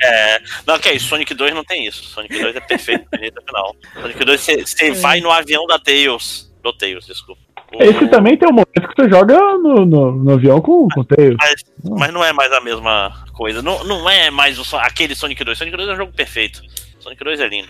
É. 0.00 0.38
Não, 0.64 0.78
que 0.78 0.88
é 0.90 0.94
isso, 0.94 1.08
Sonic 1.08 1.34
2 1.34 1.52
não 1.52 1.64
tem 1.64 1.86
isso. 1.86 2.04
Sonic 2.04 2.38
2 2.40 2.54
é 2.54 2.60
perfeito, 2.60 3.04
bonito 3.10 3.34
no 3.34 3.42
final. 3.42 3.76
Sonic 4.00 4.24
2 4.24 4.40
você- 4.40 4.92
vai 4.92 5.20
no 5.20 5.28
avião 5.32 5.66
da 5.66 5.76
Tails. 5.76 6.48
Do 6.62 6.72
Tails, 6.72 7.06
desculpa. 7.06 7.40
O- 7.74 7.82
Esse 7.82 8.06
também 8.08 8.36
tem 8.36 8.48
um 8.48 8.52
momento 8.52 8.88
que 8.88 8.94
você 9.02 9.08
joga 9.10 9.36
no, 9.58 9.84
no, 9.84 10.12
no 10.12 10.32
avião 10.34 10.60
com, 10.60 10.86
com 10.88 11.00
o 11.00 11.04
Tails. 11.04 11.34
Mas, 11.36 11.64
mas 11.98 12.12
não 12.12 12.24
é 12.24 12.32
mais 12.32 12.52
a 12.52 12.60
mesma 12.60 13.12
coisa. 13.32 13.60
Não, 13.60 13.82
não 13.82 14.08
é 14.08 14.30
mais 14.30 14.56
o, 14.56 14.76
aquele 14.76 15.16
Sonic 15.16 15.42
2. 15.42 15.58
Sonic 15.58 15.76
2 15.76 15.88
é 15.88 15.92
um 15.94 15.96
jogo 15.96 16.12
perfeito. 16.12 16.62
Sonic 17.00 17.24
2 17.24 17.40
é 17.40 17.48
lindo. 17.48 17.68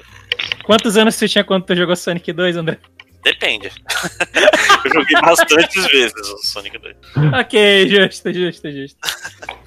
Quantos 0.65 0.97
anos 0.97 1.15
você 1.15 1.29
tinha 1.29 1.45
quando 1.45 1.65
tu 1.65 1.75
jogou 1.77 1.97
Sonic 1.97 2.33
2, 2.33 2.57
André? 2.57 2.79
Depende. 3.23 3.71
Eu 4.85 4.95
joguei 4.95 5.21
bastantes 5.21 5.87
vezes 5.89 6.15
o 6.15 6.39
Sonic 6.39 6.79
2. 6.79 6.97
ok, 7.39 7.89
justo, 7.89 8.33
justo, 8.33 8.71
justo. 8.71 8.99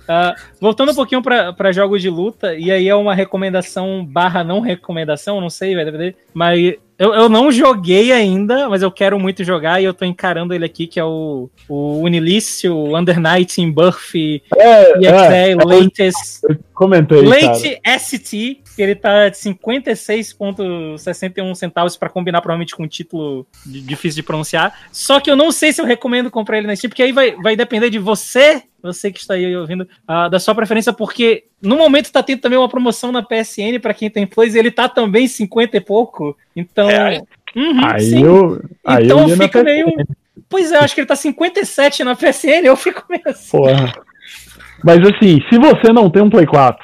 Ah, 0.07 0.35
voltando 0.59 0.91
um 0.91 0.95
pouquinho 0.95 1.21
para 1.21 1.71
jogos 1.71 2.01
de 2.01 2.09
luta, 2.09 2.55
e 2.55 2.71
aí 2.71 2.89
é 2.89 2.95
uma 2.95 3.13
recomendação 3.13 4.03
barra 4.03 4.43
não 4.43 4.59
recomendação, 4.59 5.39
não 5.39 5.49
sei, 5.49 5.75
vai 5.75 5.85
depender, 5.85 6.15
mas 6.33 6.75
Eu, 6.97 7.13
eu 7.13 7.27
não 7.27 7.51
joguei 7.51 8.11
ainda, 8.11 8.69
mas 8.69 8.81
eu 8.81 8.91
quero 8.91 9.19
muito 9.19 9.43
jogar 9.43 9.81
e 9.81 9.85
eu 9.85 9.93
tô 9.93 10.05
encarando 10.05 10.53
ele 10.53 10.63
aqui, 10.65 10.85
que 10.87 10.99
é 10.99 11.03
o, 11.03 11.49
o 11.67 11.99
Unilício, 11.99 12.95
Under 12.95 13.19
Night 13.19 13.59
in 13.61 13.71
Birth 13.71 14.13
É, 14.55 14.91
EXE 14.97 15.07
é, 15.07 15.51
é, 15.51 15.55
Latest. 15.55 16.43
eu 16.43 16.57
comentei, 16.73 17.23
cara. 17.23 17.47
Late 17.47 17.79
ST, 17.99 18.59
que 18.75 18.81
ele 18.81 18.95
tá 18.95 19.29
de 19.29 19.37
56,61 19.37 21.55
centavos 21.55 21.95
pra 21.95 22.09
combinar 22.09 22.41
provavelmente 22.41 22.75
com 22.75 22.83
um 22.83 22.87
título 22.87 23.45
di- 23.65 23.81
difícil 23.81 24.15
de 24.17 24.23
pronunciar. 24.23 24.73
Só 24.91 25.19
que 25.19 25.29
eu 25.29 25.35
não 25.35 25.51
sei 25.51 25.71
se 25.73 25.81
eu 25.81 25.85
recomendo 25.85 26.31
comprar 26.31 26.57
ele 26.57 26.67
na 26.67 26.75
Steam, 26.75 26.89
porque 26.89 27.03
aí 27.03 27.11
vai, 27.11 27.31
vai 27.35 27.55
depender 27.55 27.89
de 27.89 27.99
você, 27.99 28.63
você 28.81 29.11
que 29.11 29.19
está 29.19 29.35
aí 29.35 29.55
ouvindo, 29.55 29.87
ah, 30.07 30.27
da 30.27 30.39
sua 30.39 30.55
preferência, 30.55 30.91
porque 30.93 31.45
no 31.61 31.77
momento 31.77 32.11
tá 32.11 32.21
tendo 32.23 32.41
também 32.41 32.57
uma 32.59 32.69
promoção 32.69 33.11
na 33.11 33.21
PSN 33.23 33.79
pra 33.81 33.93
quem 33.93 34.09
tem 34.09 34.25
Plus 34.27 34.55
e 34.55 34.59
ele 34.59 34.71
tá 34.71 34.89
também 34.89 35.27
50 35.27 35.77
e 35.77 35.81
pouco. 35.81 36.37
Então. 36.55 36.87
Uhum, 37.55 37.85
Aí 37.85 38.01
sim. 38.01 38.23
eu, 38.23 38.61
aí 38.83 39.05
então 39.05 39.29
eu 39.29 39.37
fica 39.37 39.63
meio. 39.63 39.85
Pois 40.49 40.71
é, 40.71 40.77
eu 40.77 40.81
acho 40.81 40.93
que 40.95 41.01
ele 41.01 41.07
tá 41.07 41.15
57 41.15 42.03
na 42.03 42.15
PSN, 42.15 42.65
eu 42.65 42.75
fico 42.75 43.03
meio 43.09 43.21
assim. 43.27 43.57
Porra. 43.57 43.93
Mas 44.83 44.99
assim, 44.99 45.39
se 45.49 45.57
você 45.57 45.91
não 45.93 46.09
tem 46.09 46.21
um 46.23 46.29
Play 46.29 46.45
4, 46.45 46.83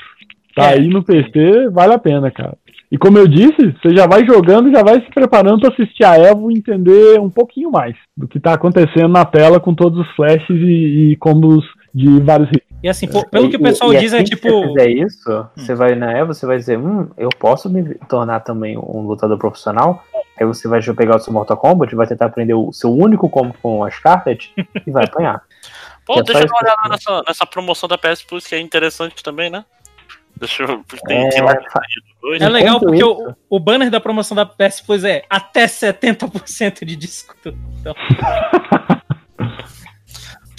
tá 0.56 0.72
É. 0.72 0.74
aí 0.76 0.88
no 0.88 1.04
PC, 1.04 1.70
vale 1.70 1.94
a 1.94 2.00
pena, 2.00 2.32
cara. 2.32 2.58
E 2.92 2.98
como 2.98 3.20
eu 3.20 3.28
disse, 3.28 3.76
você 3.82 3.96
já 3.96 4.08
vai 4.08 4.26
jogando, 4.26 4.72
já 4.72 4.82
vai 4.82 4.96
se 4.96 5.10
preparando 5.14 5.60
pra 5.60 5.70
assistir 5.72 6.04
a 6.04 6.18
Evo 6.18 6.50
e 6.52 6.56
entender 6.58 7.20
um 7.20 7.30
pouquinho 7.30 7.70
mais 7.70 7.96
do 8.18 8.28
que 8.28 8.40
tá 8.40 8.54
acontecendo 8.54 9.10
na 9.10 9.24
tela 9.26 9.60
com 9.60 9.76
todos 9.76 10.00
os 10.00 10.16
flashes 10.16 10.50
e, 10.50 11.12
e 11.12 11.16
combos 11.18 11.64
de 11.94 12.08
vários 12.22 12.50
hits. 12.50 12.68
E 12.82 12.88
assim, 12.90 13.08
pô, 13.08 13.24
pelo 13.28 13.50
que 13.50 13.58
o 13.58 13.60
E- 13.60 13.64
pessoal 13.64 13.94
e 13.94 13.98
diz, 13.98 14.14
é 14.14 14.18
assim 14.18 14.24
que 14.26 14.36
tipo. 14.38 14.50
você 14.50 14.68
fizer 14.70 14.90
isso, 14.90 15.46
você 15.56 15.76
vai 15.76 15.94
na 15.96 16.14
Evo, 16.18 16.34
você 16.34 16.46
vai 16.48 16.58
dizer, 16.58 16.80
hum, 16.80 17.10
eu 17.18 17.30
posso 17.38 17.70
me 17.70 17.84
tornar 18.08 18.40
também 18.40 18.76
um 18.78 19.02
lutador 19.02 19.38
profissional. 19.38 20.04
Aí 20.40 20.46
você 20.48 20.68
vai 20.68 20.82
pegar 20.82 21.18
o 21.18 21.20
seu 21.20 21.34
Mortal 21.34 21.58
Kombat, 21.58 21.94
vai 21.94 22.08
tentar 22.08 22.26
aprender 22.28 22.54
o 22.54 22.72
seu 22.72 22.92
único 22.92 23.30
combo 23.30 23.54
com 23.62 23.84
a 23.84 23.92
Scarlet 23.92 24.52
e 24.88 24.90
vai 24.90 25.04
apanhar. 25.04 25.42
Pô, 26.10 26.16
Que 26.16 26.32
é 26.32 26.34
deixa 26.34 26.40
eu 26.40 26.48
dar 26.48 26.54
uma 26.56 26.62
olhada 26.64 26.90
nessa, 26.90 27.24
nessa 27.28 27.46
promoção 27.46 27.88
da 27.88 27.96
PS 28.00 28.24
Plus, 28.24 28.48
que 28.48 28.56
é 28.56 28.60
interessante 28.60 29.22
também, 29.24 29.52
né? 29.52 29.64
Deixa 30.38 30.64
eu. 30.64 30.84
Tem, 31.06 31.28
É, 31.28 31.30
tem 31.30 31.42
lá 31.44 31.52
É 31.52 32.40
né? 32.40 32.50
legal 32.50 32.78
Enquanto 32.78 32.82
porque 32.90 32.98
isso- 32.98 33.36
o, 33.50 33.58
o 33.58 33.60
banner 33.60 33.92
da 33.92 34.00
promoção 34.00 34.34
da 34.36 34.44
PS 34.46 34.82
Plus 34.82 35.04
é 35.04 35.24
até 35.30 35.66
70% 35.68 36.84
de 36.84 36.96
desconto. 36.96 37.56
Então, 37.80 37.94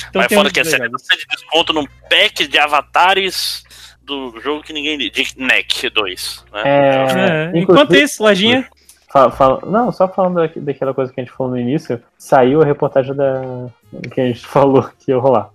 então 0.08 0.22
Mas 0.22 0.32
fora 0.32 0.50
que 0.50 0.60
é 0.60 0.62
dois 0.62 0.74
70% 0.74 0.84
jogos. 0.84 1.02
de 1.18 1.26
desconto 1.26 1.72
num 1.72 1.86
pack 2.08 2.46
de 2.46 2.58
avatares 2.58 3.64
do 4.02 4.38
jogo 4.40 4.62
que 4.62 4.72
ninguém. 4.72 4.98
de 4.98 5.10
NEC 5.36 5.88
2. 5.90 6.44
Né? 6.52 6.62
É, 6.64 6.68
É, 6.68 7.44
inclusive- 7.48 7.58
enquanto 7.58 7.94
isso, 7.96 8.22
lojinha. 8.22 8.68
Fala- 9.10 9.60
não, 9.66 9.90
só 9.90 10.06
falando 10.06 10.48
daquela 10.56 10.94
coisa 10.94 11.12
que 11.12 11.20
a 11.20 11.24
gente 11.24 11.34
falou 11.34 11.52
no 11.52 11.58
início, 11.58 12.00
saiu 12.16 12.62
a 12.62 12.64
reportagem 12.64 13.14
da 13.14 13.66
que 14.12 14.20
a 14.20 14.26
gente 14.26 14.46
falou 14.46 14.88
que 14.98 15.10
ia 15.10 15.18
rolar. 15.18 15.50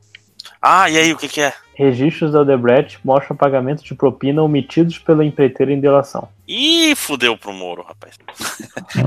Ah, 0.62 0.90
e 0.90 0.98
aí, 0.98 1.14
o 1.14 1.18
que, 1.18 1.28
que 1.28 1.42
é? 1.42 1.54
Registros 1.76 2.32
da 2.32 2.42
Odebrecht 2.42 3.00
mostram 3.04 3.36
pagamento 3.36 3.84
de 3.84 3.94
propina 3.94 4.42
omitidos 4.42 4.98
pela 4.98 5.26
empreiteira 5.26 5.72
em 5.72 5.80
delação. 5.80 6.28
Ih, 6.48 6.96
fudeu 6.96 7.38
pro 7.38 7.52
Moro, 7.52 7.84
rapaz. 7.84 8.18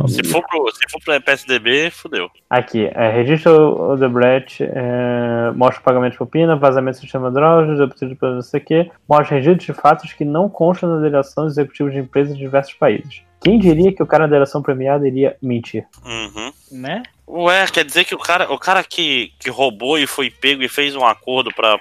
se, 0.08 0.22
for 0.24 0.46
pro, 0.46 0.70
se 0.72 0.80
for 0.90 1.00
pro 1.02 1.20
PSDB, 1.20 1.90
fudeu. 1.90 2.30
Aqui, 2.48 2.90
é, 2.92 3.10
registro 3.10 3.92
Odebrecht 3.92 4.62
é, 4.62 5.50
mostra 5.54 5.82
pagamento 5.82 6.12
de 6.12 6.18
propina, 6.18 6.56
vazamento 6.56 6.98
do 6.98 7.02
sistema 7.02 7.30
drogas, 7.30 7.80
obtido 7.80 8.14
pelo 8.16 8.34
não 8.36 8.42
sei 8.42 8.60
o 8.60 8.64
quê, 8.64 8.90
mostra 9.08 9.36
registros 9.36 9.64
de 9.64 9.72
fatos 9.72 10.12
que 10.12 10.24
não 10.24 10.48
constam 10.48 10.94
na 10.94 11.00
delação 11.00 11.46
de 11.46 11.52
executivos 11.52 11.92
de 11.92 11.98
empresas 12.00 12.34
de 12.36 12.40
diversos 12.40 12.74
países. 12.74 13.22
Quem 13.40 13.58
diria 13.58 13.92
que 13.92 14.02
o 14.02 14.06
cara 14.06 14.26
da 14.26 14.32
delação 14.32 14.62
premiada 14.62 15.06
iria 15.06 15.36
mentir? 15.40 15.86
Uhum. 16.04 16.52
Né? 16.72 17.02
Ué, 17.26 17.66
quer 17.66 17.84
dizer 17.84 18.04
que 18.04 18.14
o 18.14 18.18
cara, 18.18 18.52
o 18.52 18.58
cara 18.58 18.82
que, 18.82 19.32
que 19.38 19.50
roubou 19.50 19.98
e 19.98 20.06
foi 20.06 20.30
pego 20.30 20.62
e 20.62 20.68
fez 20.68 20.96
um 20.96 21.04
acordo 21.04 21.50
pra 21.54 21.78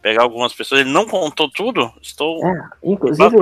pegar 0.00 0.22
algumas 0.22 0.52
pessoas, 0.52 0.82
ele 0.82 0.90
não 0.90 1.06
contou 1.06 1.48
tudo? 1.48 1.90
Estou. 2.02 2.46
É, 2.46 2.68
inclusive, 2.82 3.36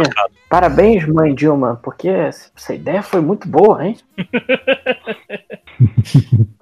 parabéns, 0.49 1.07
mãe 1.09 1.35
Dilma, 1.35 1.81
porque 1.83 2.09
essa 2.09 2.73
ideia 2.73 3.03
foi 3.03 3.21
muito 3.21 3.49
boa, 3.49 3.85
hein? 3.85 3.99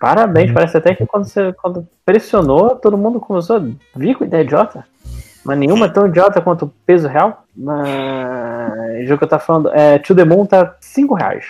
Parabéns, 0.00 0.52
parece 0.52 0.76
até 0.76 0.94
que 0.94 1.06
quando 1.06 1.24
você 1.24 1.52
quando 1.52 1.86
pressionou, 2.04 2.76
todo 2.76 2.98
mundo 2.98 3.20
começou 3.20 3.56
a 3.56 3.62
vir 3.94 4.16
com 4.16 4.24
ideia 4.24 4.42
idiota. 4.42 4.84
Mas 5.46 5.58
nenhuma 5.58 5.86
é 5.86 5.88
tão 5.88 6.06
idiota 6.06 6.40
quanto 6.40 6.64
o 6.66 6.72
peso 6.84 7.08
real. 7.08 7.44
Mas 7.56 9.02
o 9.02 9.06
jogo 9.06 9.18
que 9.18 9.24
eu 9.24 9.28
tava 9.28 9.42
falando, 9.42 9.70
é, 9.72 9.98
To 9.98 10.14
The 10.14 10.24
Moon 10.24 10.44
tá 10.46 10.76
5 10.80 11.14
reais. 11.14 11.44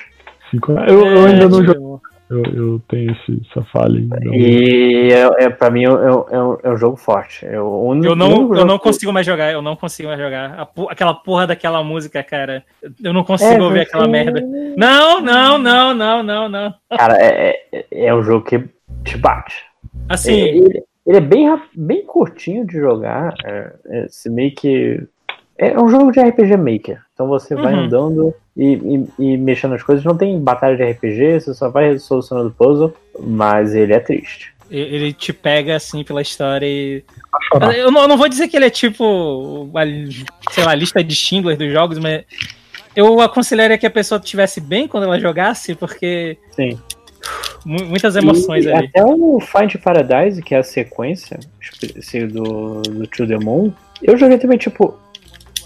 Cinco- 0.51 0.73
Eu, 0.73 1.07
eu 1.07 1.27
É, 1.27 1.31
ainda 1.31 1.49
não 1.49 1.61
tipo, 1.61 1.73
joguei. 1.73 2.07
Eu, 2.29 2.43
eu 2.43 2.83
tenho 2.89 3.13
esse, 3.13 3.41
essa 3.49 3.63
falha 3.73 3.99
ainda. 4.01 4.19
E 4.35 5.13
é, 5.13 5.45
é, 5.45 5.49
pra 5.49 5.71
mim 5.71 5.85
é, 5.85 5.89
é- 5.89 6.35
é 6.37 6.43
um, 6.43 6.57
é 6.65 6.71
um 6.71 6.77
jogo 6.77 6.97
forte. 6.97 7.47
É 7.47 7.61
o 7.61 7.83
único- 7.85 8.07
Eu 8.09 8.17
não, 8.17 8.27
único 8.27 8.43
eu 8.55 8.57
jogo 8.57 8.67
não 8.69 8.79
que- 8.79 8.85
consigo 8.85 9.13
mais 9.13 9.25
jogar, 9.25 9.53
eu 9.53 9.63
não 9.63 9.77
consigo 9.77 10.09
mais 10.09 10.21
jogar. 10.21 10.59
A 10.59 10.69
aquela 10.91 11.15
porra 11.15 11.47
daquela 11.47 11.85
música, 11.85 12.23
cara. 12.25 12.65
Eu 13.03 13.13
não 13.13 13.23
consigo 13.23 13.53
É, 13.53 13.63
ouvir 13.63 13.79
você- 13.79 13.83
aquela 13.85 14.09
merda. 14.09 14.41
Não, 14.77 15.21
não, 15.21 15.57
não, 15.57 15.95
não, 15.95 16.23
não, 16.25 16.49
não. 16.49 16.75
Cara, 16.99 17.17
é, 17.21 17.61
é, 17.73 18.07
é 18.07 18.13
um 18.15 18.23
jogo 18.25 18.45
que 18.45 18.59
te 19.05 19.17
bate. 19.17 19.55
Assim, 20.09 20.33
Ele, 20.35 20.83
ele 21.07 21.19
é 21.19 21.21
bem, 21.21 21.61
bem 21.75 22.05
curtinho 22.05 22.67
de 22.67 22.75
jogar. 22.75 23.35
É, 23.45 23.73
é, 23.87 24.07
meio 24.31 24.53
que. 24.55 25.03
É 25.59 25.79
um 25.81 25.89
jogo 25.89 26.13
de 26.13 26.21
RPG 26.21 26.57
Maker. 26.57 27.01
Então 27.15 27.29
você 27.29 27.55
vai 27.55 27.73
Uhum. 27.73 27.81
andando 27.85 28.35
e, 28.57 28.75
e- 28.75 29.09
e 29.33 29.37
mexendo 29.39 29.71
nas 29.73 29.83
coisas. 29.83 30.05
Não 30.05 30.17
tem 30.17 30.39
batalha 30.39 30.77
de 30.77 30.83
RPG, 30.83 31.41
você 31.41 31.55
só 31.55 31.71
vai 31.71 31.99
solucionando 31.99 32.51
puzzle. 32.51 32.95
Mas 33.19 33.75
ele 33.75 33.95
é 33.95 34.01
triste. 34.01 34.53
ele 34.71 35.13
te 35.15 35.33
pega 35.33 35.77
assim 35.77 36.05
pela 36.05 36.21
história 36.21 36.67
e. 36.67 37.03
Eu 37.75 37.91
não, 37.91 38.03
eu 38.03 38.09
não 38.09 38.17
vou 38.19 38.29
dizer 38.29 38.49
que 38.49 38.57
ele 38.57 38.67
é 38.67 38.71
tipo, 38.71 39.71
a, 39.75 39.85
sei 40.53 40.65
lá, 40.65 40.75
lista 40.75 41.03
de 41.05 41.15
Schindler 41.15 41.57
dos 41.57 41.73
jogos, 41.73 41.99
mas 41.99 42.25
eu 42.95 43.21
aconselharia 43.21 43.79
que 43.79 43.87
a 43.87 43.91
pessoa 43.91 44.19
estivesse 44.19 44.61
bem 44.61 44.89
quando 44.89 45.05
ela 45.05 45.19
jogasse, 45.21 45.75
porque 45.75 46.37
Sim. 46.53 46.79
Mu- 47.65 47.85
muitas 47.87 48.17
emoções 48.17 48.65
E 48.65 48.73
ali. 48.73 48.87
Até 48.87 49.05
o 49.05 49.39
Find 49.41 49.75
Paradise, 49.77 50.43
que 50.43 50.55
é 50.55 50.59
a 50.59 50.63
sequência 50.63 51.39
do, 52.33 52.83
do 52.83 53.07
To 53.07 53.27
The 53.27 53.39
Moon, 53.39 53.73
eu 54.03 54.17
joguei 54.17 54.39
também, 54.39 54.59
tipo, 54.59 54.97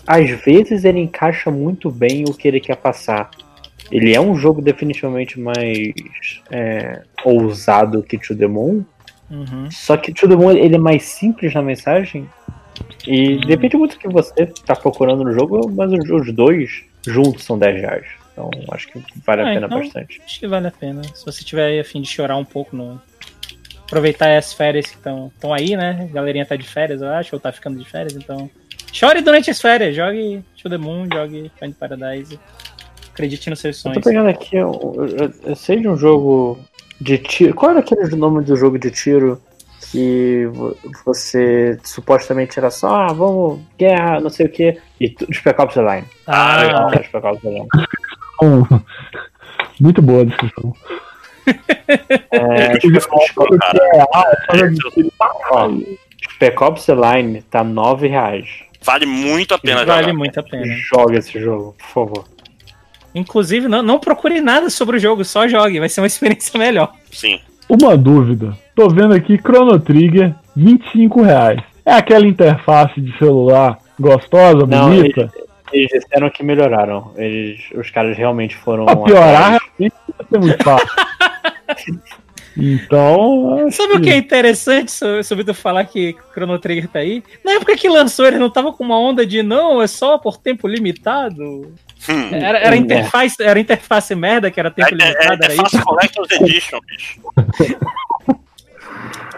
às 0.06 0.28
vezes 0.42 0.84
ele 0.84 1.00
encaixa 1.00 1.50
muito 1.50 1.90
bem 1.90 2.24
o 2.28 2.34
que 2.34 2.46
ele 2.48 2.60
quer 2.60 2.76
passar. 2.76 3.30
Ele 3.90 4.14
é 4.14 4.20
um 4.20 4.36
jogo 4.36 4.62
definitivamente 4.62 5.38
mais 5.40 5.92
é, 6.50 7.02
ousado 7.24 8.02
que 8.02 8.16
To 8.18 8.36
The 8.36 8.46
Moon, 8.46 8.84
Uhum. 9.30 9.70
só 9.70 9.96
que 9.96 10.12
To 10.12 10.28
The 10.28 10.34
Moon 10.34 10.50
ele 10.50 10.74
é 10.74 10.78
mais 10.78 11.04
simples 11.04 11.54
na 11.54 11.62
mensagem 11.62 12.28
e 13.06 13.36
depende 13.46 13.76
muito 13.76 13.94
do 13.94 13.98
que 14.00 14.08
você 14.08 14.44
tá 14.66 14.74
procurando 14.74 15.22
no 15.22 15.32
jogo, 15.32 15.70
mas 15.70 15.92
os, 15.92 16.10
os 16.10 16.32
dois 16.34 16.82
juntos 17.06 17.44
são 17.44 17.56
10 17.56 17.80
reais. 17.80 18.06
Então 18.48 18.74
acho 18.74 18.88
que 18.88 19.02
vale 19.26 19.42
a 19.42 19.44
Ah, 19.50 19.54
pena 19.54 19.66
então, 19.66 19.78
bastante. 19.80 20.22
Acho 20.24 20.40
que 20.40 20.46
vale 20.48 20.66
a 20.68 20.70
pena. 20.70 21.02
Se 21.14 21.24
você 21.26 21.44
tiver 21.44 21.66
aí 21.66 21.80
a 21.80 21.84
fim 21.84 22.00
de 22.00 22.08
chorar 22.08 22.36
um 22.36 22.44
pouco 22.44 22.74
no. 22.76 23.00
Aproveitar 23.86 24.36
as 24.36 24.52
férias 24.52 24.86
que 24.86 24.96
estão 24.96 25.52
aí, 25.52 25.76
né? 25.76 26.06
A 26.08 26.14
galerinha 26.14 26.46
tá 26.46 26.54
de 26.54 26.66
férias, 26.66 27.02
eu 27.02 27.08
acho, 27.08 27.34
ou 27.34 27.40
tá 27.40 27.50
ficando 27.50 27.76
de 27.78 27.84
férias, 27.84 28.14
então. 28.14 28.48
Chore 28.92 29.20
durante 29.20 29.50
as 29.50 29.60
férias, 29.60 29.94
jogue 29.96 30.44
To 30.62 30.70
The 30.70 30.78
Moon, 30.78 31.08
jogue 31.12 31.50
Find 31.58 31.74
Paradise. 31.74 32.38
Acredite 33.12 33.50
nos 33.50 33.58
seus 33.58 33.76
Eu 33.78 33.82
sonhos. 33.82 33.98
tô 33.98 34.08
pegando 34.08 34.28
aqui, 34.28 34.56
eu, 34.56 34.70
eu- 35.18 35.32
eu 35.50 35.56
sei 35.56 35.80
de 35.80 35.88
um 35.88 35.96
jogo 35.96 36.60
de 37.00 37.18
tiro. 37.18 37.52
Qual 37.54 37.72
era 37.72 37.80
aquele 37.80 38.14
nome 38.14 38.44
do 38.44 38.56
jogo 38.56 38.78
de 38.78 38.90
tiro 38.92 39.42
que 39.90 40.46
vo- 40.52 40.76
você 41.04 41.76
supostamente 41.82 42.58
era 42.60 42.70
só, 42.70 42.94
ah, 42.94 43.12
vamos, 43.12 43.60
guerra, 43.76 44.20
não 44.20 44.30
sei 44.30 44.46
o 44.46 44.50
que, 44.52 44.78
e 45.00 45.12
Spec 45.34 45.60
Ops 45.60 45.74
The 45.74 45.80
Line. 45.82 46.06
Ah, 46.28 46.62
legal, 46.62 46.90
Spec 47.04 47.24
Ops 47.26 47.42
The 47.42 47.48
Então, 48.42 48.82
muito 49.80 50.00
boa 50.02 50.22
a 50.22 50.24
descrição. 50.24 50.74
É, 52.30 52.74
Spec 52.78 53.08
Ops- 53.08 53.34
ó, 55.50 55.68
Spec 56.34 56.62
Ops 56.62 56.86
The 56.86 56.94
Line 56.94 57.42
tá 57.42 57.64
9 57.64 58.06
reais. 58.06 58.46
Vale 58.82 59.04
muito 59.06 59.54
a 59.54 59.58
pena 59.58 59.84
Vale 59.84 60.02
jogar. 60.04 60.14
muito 60.16 60.38
a 60.38 60.42
pena. 60.42 60.64
Joga 60.92 61.18
esse 61.18 61.40
jogo, 61.40 61.74
por 61.78 61.86
favor. 61.88 62.24
Inclusive, 63.14 63.66
não, 63.66 63.82
não 63.82 63.98
procure 63.98 64.40
nada 64.40 64.70
sobre 64.70 64.96
o 64.96 65.00
jogo, 65.00 65.24
só 65.24 65.48
jogue, 65.48 65.80
vai 65.80 65.88
ser 65.88 66.00
uma 66.00 66.06
experiência 66.08 66.56
melhor. 66.58 66.92
Sim. 67.10 67.40
Uma 67.68 67.96
dúvida. 67.96 68.56
Tô 68.76 68.88
vendo 68.88 69.14
aqui 69.14 69.36
Chrono 69.38 69.78
Trigger, 69.80 70.32
25 70.54 71.22
reais. 71.22 71.60
É 71.84 71.94
aquela 71.94 72.26
interface 72.26 73.00
de 73.00 73.16
celular 73.18 73.78
gostosa, 73.98 74.66
Não, 74.66 74.90
bonita? 74.90 75.32
Eles 75.72 75.88
disseram 75.90 76.30
que 76.30 76.42
melhoraram. 76.42 77.12
Eles, 77.16 77.60
os 77.74 77.90
caras 77.90 78.16
realmente 78.16 78.56
foram. 78.56 78.84
Pra 78.86 78.96
piorar, 78.96 79.50
realmente 79.78 79.94
vai 80.18 80.26
ser 80.30 80.38
muito 80.38 80.64
fácil. 80.64 80.88
Então. 82.56 83.70
Sabe 83.70 83.94
o 83.94 84.00
que 84.00 84.10
é 84.10 84.16
interessante 84.16 84.90
so- 84.90 85.22
sobre 85.22 85.44
tu 85.44 85.54
falar 85.54 85.84
que 85.84 86.16
Chrono 86.32 86.58
Trigger 86.58 86.88
tá 86.88 86.98
aí? 86.98 87.22
Na 87.44 87.52
época 87.52 87.76
que 87.76 87.88
lançou, 87.88 88.26
ele 88.26 88.38
não 88.38 88.50
tava 88.50 88.72
com 88.72 88.82
uma 88.82 88.98
onda 88.98 89.24
de 89.24 89.40
não, 89.40 89.80
é 89.80 89.86
só 89.86 90.18
por 90.18 90.36
tempo 90.36 90.66
limitado. 90.66 91.72
Era, 92.32 92.58
era, 92.58 92.76
interface, 92.76 93.36
era 93.40 93.58
interface 93.60 94.14
merda, 94.16 94.50
que 94.50 94.58
era 94.58 94.68
tempo 94.70 94.88
É, 94.88 94.92
é, 94.92 94.96
limitado, 94.96 95.42
é 95.42 95.46
era 95.46 95.54
fácil 95.54 95.78
isso? 95.78 95.86
Collector's 95.86 96.30
Edition, 96.32 96.78
bicho. 96.86 97.20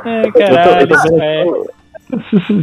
Ai, 0.04 0.30
caralho, 0.32 0.80
Eu 0.80 0.88
tô- 0.88 0.94
eu 0.94 1.02
tô 1.02 1.02
vendo 1.02 1.22
é. 1.22 1.81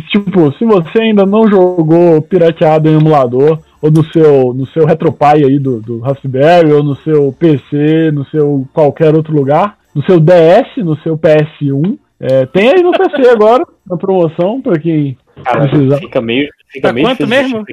Tipo, 0.09 0.51
se 0.53 0.65
você 0.65 1.01
ainda 1.01 1.25
não 1.25 1.47
jogou 1.47 2.21
pirateado 2.21 2.89
em 2.89 2.97
emulador, 2.97 3.59
ou 3.81 3.89
no 3.91 4.03
seu, 4.11 4.53
no 4.53 4.65
seu 4.67 4.85
RetroPie 4.85 5.45
aí 5.45 5.59
do, 5.59 5.81
do 5.81 5.99
Raspberry, 5.99 6.71
ou 6.71 6.83
no 6.83 6.95
seu 6.97 7.33
PC, 7.37 8.11
no 8.11 8.25
seu 8.25 8.67
qualquer 8.73 9.15
outro 9.15 9.33
lugar, 9.33 9.77
no 9.95 10.03
seu 10.03 10.19
DS, 10.19 10.77
no 10.77 10.97
seu 10.99 11.17
PS1, 11.17 11.97
é, 12.19 12.45
tem 12.45 12.69
aí 12.69 12.83
no 12.83 12.91
PC 12.91 13.29
agora, 13.29 13.65
na 13.89 13.97
promoção, 13.97 14.61
pra 14.61 14.77
quem 14.77 15.17
Cara, 15.43 15.67
precisar. 15.67 15.97
fica 15.97 16.21
meio, 16.21 16.49
fica 16.67 16.89
Tá 16.89 16.93
meio 16.93 17.07
quanto 17.07 17.25
difícil 17.25 17.43
mesmo? 17.43 17.65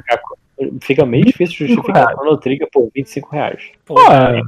Fica 0.81 1.05
meio 1.05 1.25
difícil 1.25 1.67
justificar 1.67 2.09
a 2.09 2.12
Chrono 2.12 2.36
Trigger 2.39 2.68
por 2.73 2.89
25 2.94 3.28
reais. 3.31 3.62
Pô, 3.85 3.94
Ah, 3.99 4.41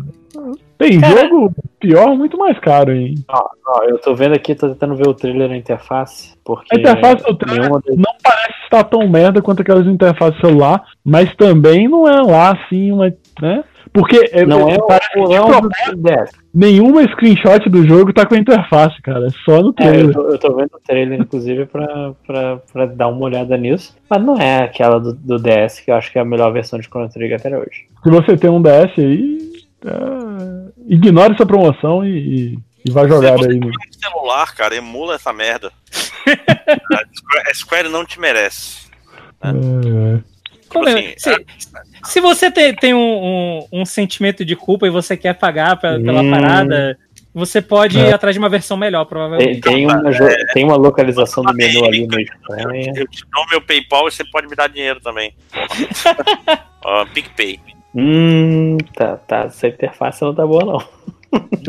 tem 0.78 1.00
Cara. 1.00 1.20
jogo 1.20 1.52
pior 1.78 2.16
muito 2.16 2.38
mais 2.38 2.58
caro, 2.60 2.92
hein? 2.92 3.14
Ó, 3.28 3.82
eu 3.84 3.98
tô 3.98 4.14
vendo 4.14 4.34
aqui, 4.34 4.54
tô 4.54 4.68
tentando 4.68 4.94
ver 4.96 5.06
o 5.08 5.14
trailer 5.14 5.48
na 5.48 5.56
interface, 5.56 6.34
porque 6.44 6.74
A 6.74 6.78
interface 6.78 7.24
do 7.24 7.36
trailer 7.36 7.70
das- 7.70 7.96
não 7.96 8.14
parece 8.22 8.58
estar 8.64 8.84
tão 8.84 9.06
merda 9.08 9.42
quanto 9.42 9.60
aquelas 9.62 9.86
interfaces 9.86 10.40
celular, 10.40 10.82
mas 11.04 11.34
também 11.36 11.88
não 11.88 12.08
é 12.08 12.22
lá 12.22 12.52
assim 12.52 12.90
uma. 12.92 13.12
né? 13.42 13.62
Porque 13.92 14.28
é- 14.32 14.44
não 14.46 14.68
é 14.68 14.74
é 14.74 14.78
o 14.80 15.96
DS. 15.96 16.30
nenhuma 16.54 17.02
screenshot 17.08 17.68
do 17.68 17.86
jogo 17.86 18.12
tá 18.12 18.26
com 18.26 18.34
a 18.34 18.38
interface, 18.38 19.00
cara. 19.02 19.26
É 19.26 19.30
só 19.44 19.60
no 19.62 19.68
É, 19.78 19.86
eu, 19.86 19.90
trailer. 19.90 20.12
tô, 20.14 20.28
eu 20.28 20.38
tô 20.38 20.54
vendo 20.56 20.70
o 20.74 20.80
trailer, 20.86 21.20
inclusive, 21.20 21.66
pra, 21.66 22.12
pra, 22.26 22.56
pra 22.72 22.86
dar 22.86 23.08
uma 23.08 23.24
olhada 23.24 23.56
nisso. 23.56 23.96
Mas 24.08 24.22
não 24.22 24.36
é 24.36 24.64
aquela 24.64 24.98
do, 24.98 25.12
do 25.12 25.38
DS, 25.38 25.80
que 25.80 25.90
eu 25.90 25.94
acho 25.94 26.10
que 26.12 26.18
é 26.18 26.22
a 26.22 26.24
melhor 26.24 26.52
versão 26.52 26.78
de 26.78 26.86
Chrono 26.86 27.08
Trigger 27.08 27.38
até 27.38 27.56
hoje. 27.56 27.86
Se 28.02 28.10
você 28.10 28.36
tem 28.36 28.50
um 28.50 28.62
DS 28.62 28.98
aí, 28.98 29.52
é, 29.84 29.92
ignore 30.88 31.34
essa 31.34 31.46
promoção 31.46 32.04
e, 32.04 32.18
e- 32.54 32.58
e 32.84 32.90
vai 32.90 33.08
jogar 33.08 33.36
você 33.38 33.50
aí 33.50 33.58
no. 33.58 33.68
um 33.68 33.72
celular, 33.92 34.54
cara, 34.54 34.74
emula 34.76 35.14
essa 35.14 35.32
merda. 35.32 35.70
a 36.26 37.04
Square- 37.14 37.50
a 37.50 37.54
Square 37.54 37.88
não 37.88 38.04
te 38.04 38.20
merece. 38.20 38.88
É, 39.42 39.50
Como 39.52 40.20
Tipo 40.70 40.88
é? 40.88 40.92
assim, 40.92 41.14
se, 41.16 41.46
se 42.04 42.20
você 42.20 42.50
tem, 42.50 42.74
tem 42.74 42.94
um, 42.94 42.98
um, 42.98 43.80
um 43.80 43.84
sentimento 43.86 44.44
de 44.44 44.54
culpa 44.56 44.86
e 44.86 44.90
você 44.90 45.16
quer 45.16 45.34
pagar 45.34 45.76
pe- 45.76 45.98
pela 46.00 46.22
Hum. 46.22 46.30
parada, 46.30 46.98
você 47.34 47.62
pode 47.62 47.98
É. 47.98 48.08
ir 48.10 48.12
atrás 48.14 48.34
de 48.34 48.38
uma 48.38 48.48
versão 48.48 48.76
melhor, 48.76 49.04
Tem, 49.04 49.08
provavelmente. 49.08 49.60
tem 49.60 49.84
uma, 49.86 50.10
jo- 50.12 50.52
tem 50.52 50.64
uma 50.64 50.76
localização 50.76 51.42
do 51.44 51.54
menu 51.54 51.84
ali 51.84 52.06
no 52.06 52.20
Espanha. 52.20 52.92
Eu 52.96 53.06
te 53.08 53.22
dou 53.32 53.46
meu 53.50 53.60
PayPal 53.60 54.08
e 54.08 54.10
você 54.10 54.24
pode 54.24 54.46
me 54.48 54.54
dar 54.56 54.68
dinheiro 54.68 55.00
também. 55.00 55.32
Ó, 56.84 57.04
PicPay. 57.06 57.58
Hum, 57.94 58.76
tá, 58.94 59.16
tá. 59.16 59.44
Essa 59.44 59.68
interface 59.68 60.22
não 60.22 60.34
tá 60.34 60.46
boa, 60.46 60.64
não. 60.64 60.80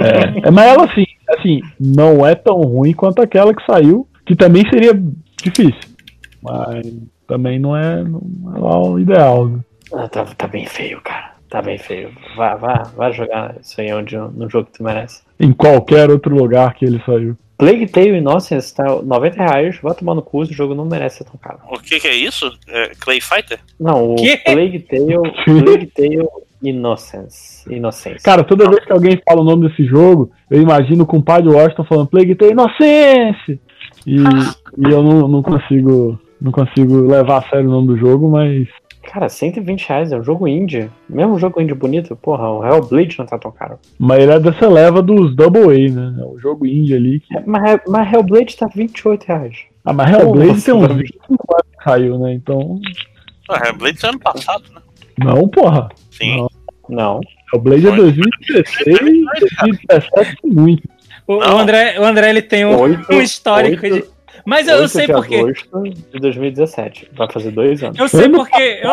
é, 0.06 0.48
é, 0.48 0.52
mas 0.52 0.66
ela 0.68 0.86
assim, 0.86 1.06
assim, 1.30 1.62
não 1.80 2.26
é 2.26 2.36
tão 2.36 2.56
ruim 2.62 2.94
quanto 2.94 3.22
aquela 3.22 3.54
que 3.54 3.66
saiu, 3.66 4.08
que 4.26 4.36
também 4.36 4.64
seria 4.70 4.92
difícil. 5.42 5.90
Mas 6.42 6.86
também 7.30 7.60
não 7.60 7.78
é, 7.78 8.04
não 8.04 8.20
é 8.56 8.60
lá 8.60 8.80
o 8.80 9.00
ideal. 9.00 9.48
né? 9.48 9.60
Ah, 9.94 10.08
tá, 10.10 10.26
tá 10.26 10.48
bem 10.48 10.66
feio, 10.66 11.00
cara. 11.02 11.32
Tá 11.50 11.62
bem 11.62 11.78
feio. 11.78 12.12
Vá, 12.36 12.56
vá, 12.56 12.84
vá 12.96 13.12
jogar 13.12 13.56
isso 13.62 13.80
aí 13.80 13.94
onde, 13.94 14.18
no 14.18 14.50
jogo 14.50 14.66
que 14.66 14.78
tu 14.78 14.84
merece. 14.84 15.22
Em 15.40 15.54
qualquer 15.54 16.10
outro 16.10 16.36
lugar 16.36 16.74
que 16.74 16.86
ele 16.86 17.02
saiu. 17.06 17.38
Plague 17.58 17.88
Tale 17.88 18.18
Innocence 18.18 18.74
tá 18.74 18.84
90 19.02 19.36
reais. 19.44 19.80
Vai 19.82 19.94
tomar 19.96 20.16
no 20.16 20.22
cu, 20.22 20.42
o 20.42 20.46
jogo 20.46 20.76
não 20.76 20.86
merece 20.86 21.18
ser 21.18 21.24
tão 21.26 21.40
caro. 21.42 21.60
O 21.70 21.80
que 21.80 22.00
que 22.00 22.08
é 22.08 22.16
isso? 22.16 22.52
É 22.68 22.92
Clay 23.00 23.20
Fighter? 23.20 23.60
Não, 23.80 24.14
o 24.14 24.16
Quê? 24.16 24.38
Plague 24.38 24.80
Tale, 24.80 25.18
Plague 25.64 25.88
Tale 25.88 26.28
Innocence. 26.62 27.64
Innocence. 27.74 28.24
Cara, 28.24 28.44
toda 28.44 28.70
vez 28.70 28.86
que 28.86 28.92
alguém 28.92 29.20
fala 29.28 29.42
o 29.42 29.44
nome 29.44 29.68
desse 29.68 29.86
jogo, 29.86 30.32
eu 30.50 30.62
imagino 30.62 31.04
o 31.04 31.08
compadre 31.08 31.50
Washington 31.50 31.84
falando 31.84 32.08
Plague 32.08 32.36
Tale 32.36 32.52
Inocência! 32.52 33.60
E, 34.06 34.16
e 34.16 34.92
eu 34.92 35.04
não, 35.04 35.28
não 35.28 35.42
consigo 35.42 36.18
não 36.42 36.52
consigo 36.52 37.02
levar 37.08 37.38
a 37.40 37.50
sério 37.50 37.68
o 37.68 37.72
nome 37.72 37.88
do 37.88 37.98
jogo, 37.98 38.30
mas 38.30 38.68
Cara, 39.04 39.28
120 39.28 39.88
reais 39.88 40.12
é 40.12 40.18
um 40.18 40.24
jogo 40.24 40.48
indie. 40.48 40.90
Mesmo 41.10 41.34
um 41.34 41.40
jogo 41.40 41.60
indie 41.60 41.74
bonito, 41.74 42.16
porra, 42.16 42.48
o 42.52 42.64
Hellblade 42.64 43.18
não 43.18 43.26
tá 43.26 43.40
tão 43.40 43.50
caro. 43.52 43.80
Mas 43.98 44.20
ele 44.22 44.32
é 44.34 44.40
dessa 44.40 44.70
leva 44.70 45.02
dos 45.02 45.36
Double 45.36 45.64
A, 45.64 45.92
né? 45.92 46.16
É 46.20 46.26
o 46.26 46.38
jogo 46.38 46.66
indie 46.68 46.94
ali. 46.96 47.20
Que... 47.22 47.40
Mas, 47.46 47.80
mas 47.88 48.14
Hellblade 48.14 48.56
tá 48.58 48.68
28 48.68 49.24
reais. 49.24 49.58
Ah, 49.86 49.94
mas 49.94 50.12
Hellblade 50.12 50.62
tem 50.62 50.74
uns 50.76 50.82
cara. 50.82 50.94
25 50.94 51.54
anos 51.56 51.66
que 51.78 51.84
saiu, 51.84 52.20
né? 52.20 52.34
Então. 52.34 52.80
Ah, 53.50 53.68
Hellblade 53.70 53.98
é 54.06 54.10
ano 54.10 54.20
passado, 54.20 54.64
né? 54.76 54.82
Não, 55.18 55.48
porra. 55.48 55.90
Sim. 56.12 56.38
Não. 56.38 56.50
Não. 56.90 57.22
Hellblade 57.54 57.88
é 57.88 57.92
2016 57.96 59.00
2017 59.00 60.38
muito. 60.44 60.84
O, 61.26 61.36
o. 61.38 61.42
André, 61.58 62.00
o 62.00 62.04
André 62.04 62.30
ele 62.30 62.42
tem 62.42 62.66
um, 62.66 62.78
Oito- 62.80 63.12
um 63.14 63.22
histórico 63.22 63.84
oito- 63.86 63.96
de. 64.08 64.19
Mas 64.46 64.68
eu, 64.68 64.76
eu 64.76 64.82
8 64.84 64.90
sei 64.92 65.08
de 65.08 65.14
por 65.14 65.28
quê. 65.28 65.36
agosto 65.38 65.84
de 65.84 66.20
2017. 66.20 67.10
Vai 67.14 67.32
fazer 67.32 67.52
dois 67.52 67.84
anos. 67.84 67.98
Eu 68.00 68.08
sei 68.08 68.26
Ano 68.26 68.38
porque. 68.38 68.82
Eu, 68.82 68.92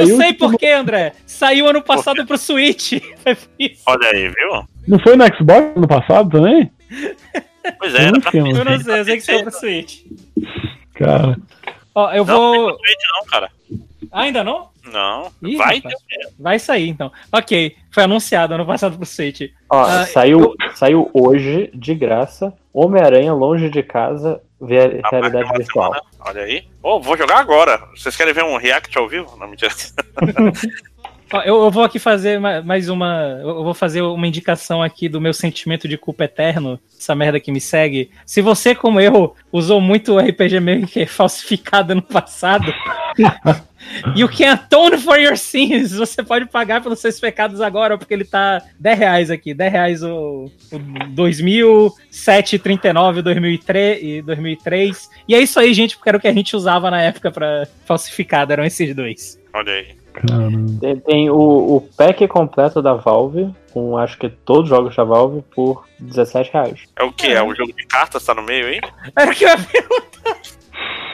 eu 0.00 0.16
sei 0.16 0.32
tipo, 0.32 0.50
por 0.50 0.58
quê, 0.58 0.68
André. 0.68 1.12
Saiu 1.26 1.68
ano 1.68 1.82
passado 1.82 2.26
pro 2.26 2.36
Switch. 2.38 2.92
Olha 3.86 4.08
aí, 4.12 4.28
viu? 4.28 4.68
Não 4.88 4.98
foi 4.98 5.16
no 5.16 5.24
Xbox 5.26 5.76
no 5.76 5.86
passado 5.86 6.30
também? 6.30 6.70
Pois 7.78 7.94
é, 7.94 8.04
era 8.04 8.20
pra 8.20 8.30
Eu 8.34 8.64
não 8.64 8.80
sei, 8.80 9.00
eu 9.00 9.04
sei 9.04 9.16
que 9.16 9.20
saiu 9.22 9.42
pro 9.42 9.52
Switch. 9.52 10.02
Cara. 10.94 11.36
Ó, 11.94 12.12
eu 12.12 12.24
Não, 12.24 12.36
vou. 12.36 12.52
não, 12.54 12.66
não, 12.68 13.26
cara. 13.30 13.50
Ah, 14.12 14.22
ainda 14.22 14.44
não? 14.44 14.68
Não. 14.92 15.30
Ih, 15.42 15.56
Vai 15.56 15.76
rapaz. 15.76 15.94
Vai 16.38 16.58
sair 16.58 16.88
então. 16.88 17.10
Ok, 17.32 17.76
foi 17.90 18.02
anunciado 18.04 18.54
ano 18.54 18.64
passado 18.66 18.96
pro 18.96 19.06
Switch. 19.06 19.50
Ó, 19.70 19.80
Ah, 19.82 20.06
saiu, 20.06 20.54
saiu 20.74 21.10
hoje, 21.12 21.70
de 21.74 21.94
graça, 21.94 22.52
Homem-Aranha 22.72 23.32
Longe 23.32 23.68
de 23.68 23.82
Casa, 23.82 24.40
ver- 24.60 25.00
Ah, 25.04 25.08
realidade 25.10 25.50
virtual. 25.56 25.92
semana. 25.94 26.02
Olha 26.20 26.42
aí. 26.42 26.64
Ô, 26.82 27.00
vou 27.00 27.16
jogar 27.16 27.38
agora. 27.38 27.80
Vocês 27.96 28.16
querem 28.16 28.32
ver 28.34 28.44
um 28.44 28.56
react 28.56 28.96
ao 28.96 29.08
vivo? 29.08 29.36
Não, 29.36 29.48
mentira. 29.48 29.72
Eu, 31.44 31.64
eu 31.64 31.70
vou 31.72 31.82
aqui 31.82 31.98
fazer 31.98 32.38
ma- 32.38 32.62
mais 32.62 32.88
uma. 32.88 33.40
Eu 33.42 33.64
vou 33.64 33.74
fazer 33.74 34.00
uma 34.00 34.28
indicação 34.28 34.80
aqui 34.80 35.08
do 35.08 35.20
meu 35.20 35.32
sentimento 35.34 35.88
de 35.88 35.98
culpa 35.98 36.22
eterno, 36.22 36.78
essa 36.96 37.16
merda 37.16 37.40
que 37.40 37.50
me 37.50 37.60
segue. 37.60 38.12
Se 38.24 38.40
você, 38.40 38.76
como 38.76 39.00
eu, 39.00 39.34
usou 39.52 39.80
muito 39.80 40.16
RPG 40.20 40.60
Maker 40.60 41.10
falsificado 41.10 41.96
no 41.96 42.02
passado, 42.02 42.72
you 44.16 44.28
can 44.28 44.52
atone 44.52 44.98
for 44.98 45.18
your 45.18 45.36
sins. 45.36 45.92
Você 45.92 46.22
pode 46.22 46.46
pagar 46.46 46.82
pelos 46.82 47.00
seus 47.00 47.18
pecados 47.18 47.60
agora, 47.60 47.96
porque 47.98 48.14
ele 48.14 48.24
tá 48.24 48.62
10 48.78 48.98
reais 48.98 49.30
aqui. 49.30 49.54
10 49.54 49.72
reais 49.72 50.02
o, 50.02 50.50
o 50.72 50.78
2007, 51.10 52.58
39, 52.58 53.22
2003 53.22 54.02
e 54.02 54.22
2003. 54.22 55.10
E 55.28 55.34
é 55.34 55.40
isso 55.40 55.58
aí, 55.58 55.72
gente, 55.74 55.96
porque 55.96 56.08
era 56.08 56.18
o 56.18 56.20
que 56.20 56.28
a 56.28 56.32
gente 56.32 56.56
usava 56.56 56.90
na 56.90 57.02
época 57.02 57.30
pra 57.30 57.66
falsificado, 57.84 58.52
eram 58.52 58.64
esses 58.64 58.94
dois. 58.94 59.40
Olha 59.52 59.72
aí. 59.72 60.06
Tem, 60.80 60.98
tem 61.00 61.30
o, 61.30 61.76
o 61.76 61.80
pack 61.96 62.26
completo 62.26 62.80
da 62.80 62.94
Valve, 62.94 63.54
com 63.72 63.98
acho 63.98 64.18
que 64.18 64.30
todos 64.30 64.64
os 64.64 64.68
jogos 64.70 64.96
da 64.96 65.04
Valve, 65.04 65.42
por 65.54 65.84
17 65.98 66.52
reais. 66.52 66.80
É 66.96 67.04
o 67.04 67.12
que? 67.12 67.26
É 67.26 67.42
o 67.42 67.54
jogo 67.54 67.72
de 67.72 67.86
cartas, 67.86 68.24
tá 68.24 68.34
no 68.34 68.42
meio 68.42 68.66
aí? 68.66 68.80
Era 69.14 69.30
o 69.30 69.34
que 69.34 69.44
eu 69.44 69.48
ia 69.48 69.58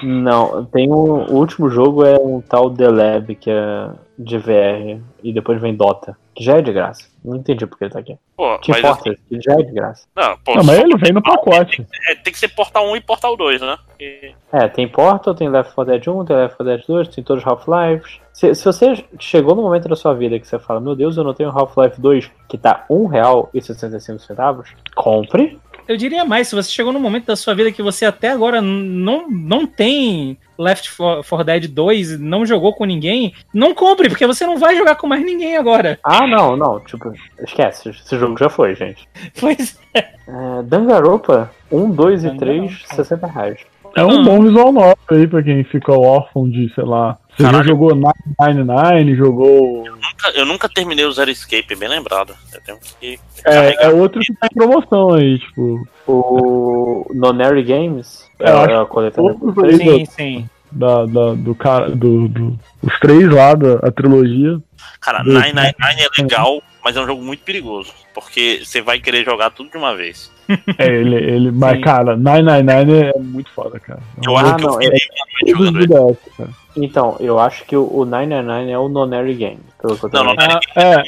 Não, 0.02 0.64
tem 0.66 0.90
um, 0.90 1.24
o 1.30 1.34
último 1.34 1.68
jogo 1.70 2.04
é 2.04 2.18
um 2.18 2.40
tal 2.40 2.70
The 2.70 2.88
Lab, 2.88 3.34
que 3.36 3.50
é 3.50 3.88
de 4.18 4.36
VR, 4.38 5.00
e 5.22 5.32
depois 5.32 5.60
vem 5.60 5.74
Dota, 5.74 6.16
que 6.34 6.42
já 6.44 6.58
é 6.58 6.62
de 6.62 6.72
graça. 6.72 7.04
Não 7.24 7.36
entendi 7.36 7.66
porque 7.66 7.84
ele 7.84 7.92
tá 7.92 7.98
aqui. 8.00 8.16
Pô, 8.36 8.58
Te 8.58 8.70
mas 8.70 8.78
importa, 8.80 9.10
assim, 9.10 9.18
que 9.28 9.40
já 9.40 9.52
é 9.54 9.56
de 9.62 9.72
graça. 9.72 10.06
não, 10.14 10.36
pô, 10.44 10.54
Não, 10.56 10.64
mas 10.64 10.78
ele 10.78 10.96
vem 10.96 11.12
no 11.12 11.22
pacote. 11.22 11.86
é, 12.08 12.14
tem 12.16 12.32
que 12.32 12.38
ser 12.38 12.48
Portal 12.48 12.84
1 12.90 12.96
e 12.96 13.00
Portal 13.00 13.36
2, 13.36 13.60
né? 13.60 13.76
E- 14.00 14.32
É, 14.52 14.68
tem 14.68 14.88
Portal, 14.88 15.34
tem 15.34 15.48
Left 15.48 15.72
4 15.74 15.92
Dead 15.92 16.06
1, 16.08 16.24
tem 16.24 16.36
Left 16.36 16.56
4 16.56 16.64
Dead 16.76 16.86
2, 16.86 17.08
tem 17.08 17.22
todos 17.24 17.42
os 17.44 17.48
Half-Lives. 17.48 18.20
Se, 18.32 18.54
se 18.54 18.64
você 18.64 19.04
chegou 19.18 19.54
no 19.54 19.62
momento 19.62 19.88
da 19.88 19.96
sua 19.96 20.14
vida 20.14 20.38
que 20.38 20.46
você 20.46 20.58
fala, 20.58 20.80
meu 20.80 20.94
Deus, 20.96 21.16
eu 21.16 21.24
não 21.24 21.34
tenho 21.34 21.50
Half-Life 21.50 22.00
2, 22.00 22.30
que 22.48 22.58
tá 22.58 22.84
R$1,65, 22.90 24.64
compre. 24.94 25.58
Eu 25.88 25.96
diria 25.96 26.24
mais, 26.24 26.48
se 26.48 26.54
você 26.54 26.70
chegou 26.70 26.92
num 26.92 27.00
momento 27.00 27.26
da 27.26 27.36
sua 27.36 27.54
vida 27.54 27.72
que 27.72 27.82
você 27.82 28.04
até 28.04 28.30
agora 28.30 28.60
não, 28.62 29.28
não 29.28 29.66
tem 29.66 30.38
Left 30.58 30.96
4 30.96 31.44
Dead 31.44 31.68
2, 31.68 32.20
não 32.20 32.46
jogou 32.46 32.72
com 32.72 32.84
ninguém, 32.84 33.34
não 33.52 33.74
compre, 33.74 34.08
porque 34.08 34.26
você 34.26 34.46
não 34.46 34.58
vai 34.58 34.76
jogar 34.76 34.94
com 34.94 35.06
mais 35.06 35.24
ninguém 35.24 35.56
agora. 35.56 35.98
Ah, 36.04 36.26
não, 36.26 36.56
não, 36.56 36.80
tipo, 36.80 37.12
esquece, 37.40 37.90
esse 37.90 38.18
jogo 38.18 38.38
já 38.38 38.48
foi, 38.48 38.74
gente. 38.74 39.08
Pois 39.40 39.78
É, 39.94 40.62
Danganronpa, 40.64 41.50
1, 41.70 41.90
2 41.90 42.24
e 42.24 42.28
Danganronpa. 42.28 42.74
3, 42.76 42.82
60 42.96 43.26
reais. 43.26 43.72
É 43.94 44.04
um 44.04 44.24
bom 44.24 44.40
visual 44.42 44.72
novo 44.72 44.96
aí 45.10 45.26
pra 45.26 45.42
quem 45.42 45.62
ficou 45.64 46.02
órfão 46.02 46.48
de, 46.48 46.72
sei 46.74 46.84
lá. 46.84 47.18
Você 47.36 47.42
já 47.44 47.62
jogou 47.62 47.94
999, 47.94 49.16
jogou. 49.16 49.84
Nunca- 49.86 50.30
eu 50.34 50.44
nunca 50.46 50.68
terminei 50.68 51.04
o 51.04 51.12
Zero 51.12 51.30
Escape, 51.30 51.74
bem 51.74 51.88
lembrado. 51.88 52.34
Eu 52.52 52.60
tenho 52.62 52.78
que 53.00 53.18
É, 53.44 53.86
é 53.86 53.88
outro 53.88 54.20
que 54.20 54.32
tá 54.34 54.46
em 54.50 54.54
promoção 54.54 55.14
aí, 55.14 55.38
tipo. 55.38 55.86
O 56.06 57.06
Nonary 57.14 57.62
Games, 57.62 58.28
Eu 58.38 58.46
é, 58.46 58.50
acho 58.52 58.70
é 58.70 58.80
a 58.82 58.84
coletânea. 58.86 59.36
Sim, 59.76 60.04
sim. 60.04 60.48
Da, 60.70 61.04
da- 61.06 61.34
do 61.34 61.54
cara. 61.54 61.90
Do, 61.90 62.28
do- 62.28 62.58
os 62.82 62.98
três 63.00 63.28
lá 63.30 63.54
da 63.54 63.74
a 63.86 63.90
trilogia. 63.90 64.58
Cara, 65.00 65.22
Dois, 65.22 65.34
999 65.34 66.00
é 66.18 66.22
legal, 66.22 66.62
mas 66.84 66.96
é 66.96 67.00
um 67.00 67.06
jogo 67.06 67.22
muito 67.22 67.42
perigoso. 67.42 67.92
Porque 68.14 68.62
você 68.64 68.80
vai 68.82 68.98
querer 69.00 69.24
jogar 69.24 69.50
tudo 69.50 69.70
de 69.70 69.76
uma 69.76 69.94
vez. 69.96 70.30
É, 70.76 70.86
ele, 70.86 71.14
ele, 71.16 71.50
mas, 71.50 71.80
cara, 71.82 72.14
999 72.16 72.92
é 73.16 73.18
muito 73.18 73.50
foda, 73.52 73.80
cara. 73.80 74.00
Eu 74.22 74.36
acho 74.36 74.50
Ah, 74.50 74.56
que 74.56 74.64
eu 74.64 74.68
não, 74.70 74.78
virei 74.78 74.98
é- 74.98 75.46
Todos 75.52 75.66
jogando 75.66 75.86
do 75.86 76.08
ele. 76.10 76.16
Cara. 76.36 76.50
Então, 76.76 77.16
eu 77.20 77.38
acho 77.38 77.64
que 77.64 77.74
o, 77.76 77.84
o 77.90 78.04
999 78.04 78.70
é 78.70 78.78
o 78.78 78.88
Nonary 78.88 79.34
Game. 79.34 79.60
Pelo 79.80 79.96
que 79.98 80.04
eu 80.04 80.10
tô 80.10 80.18
Não, 80.18 80.24
não, 80.24 80.36
vendo. 80.36 80.58
é, 80.76 80.92
É, 80.94 81.02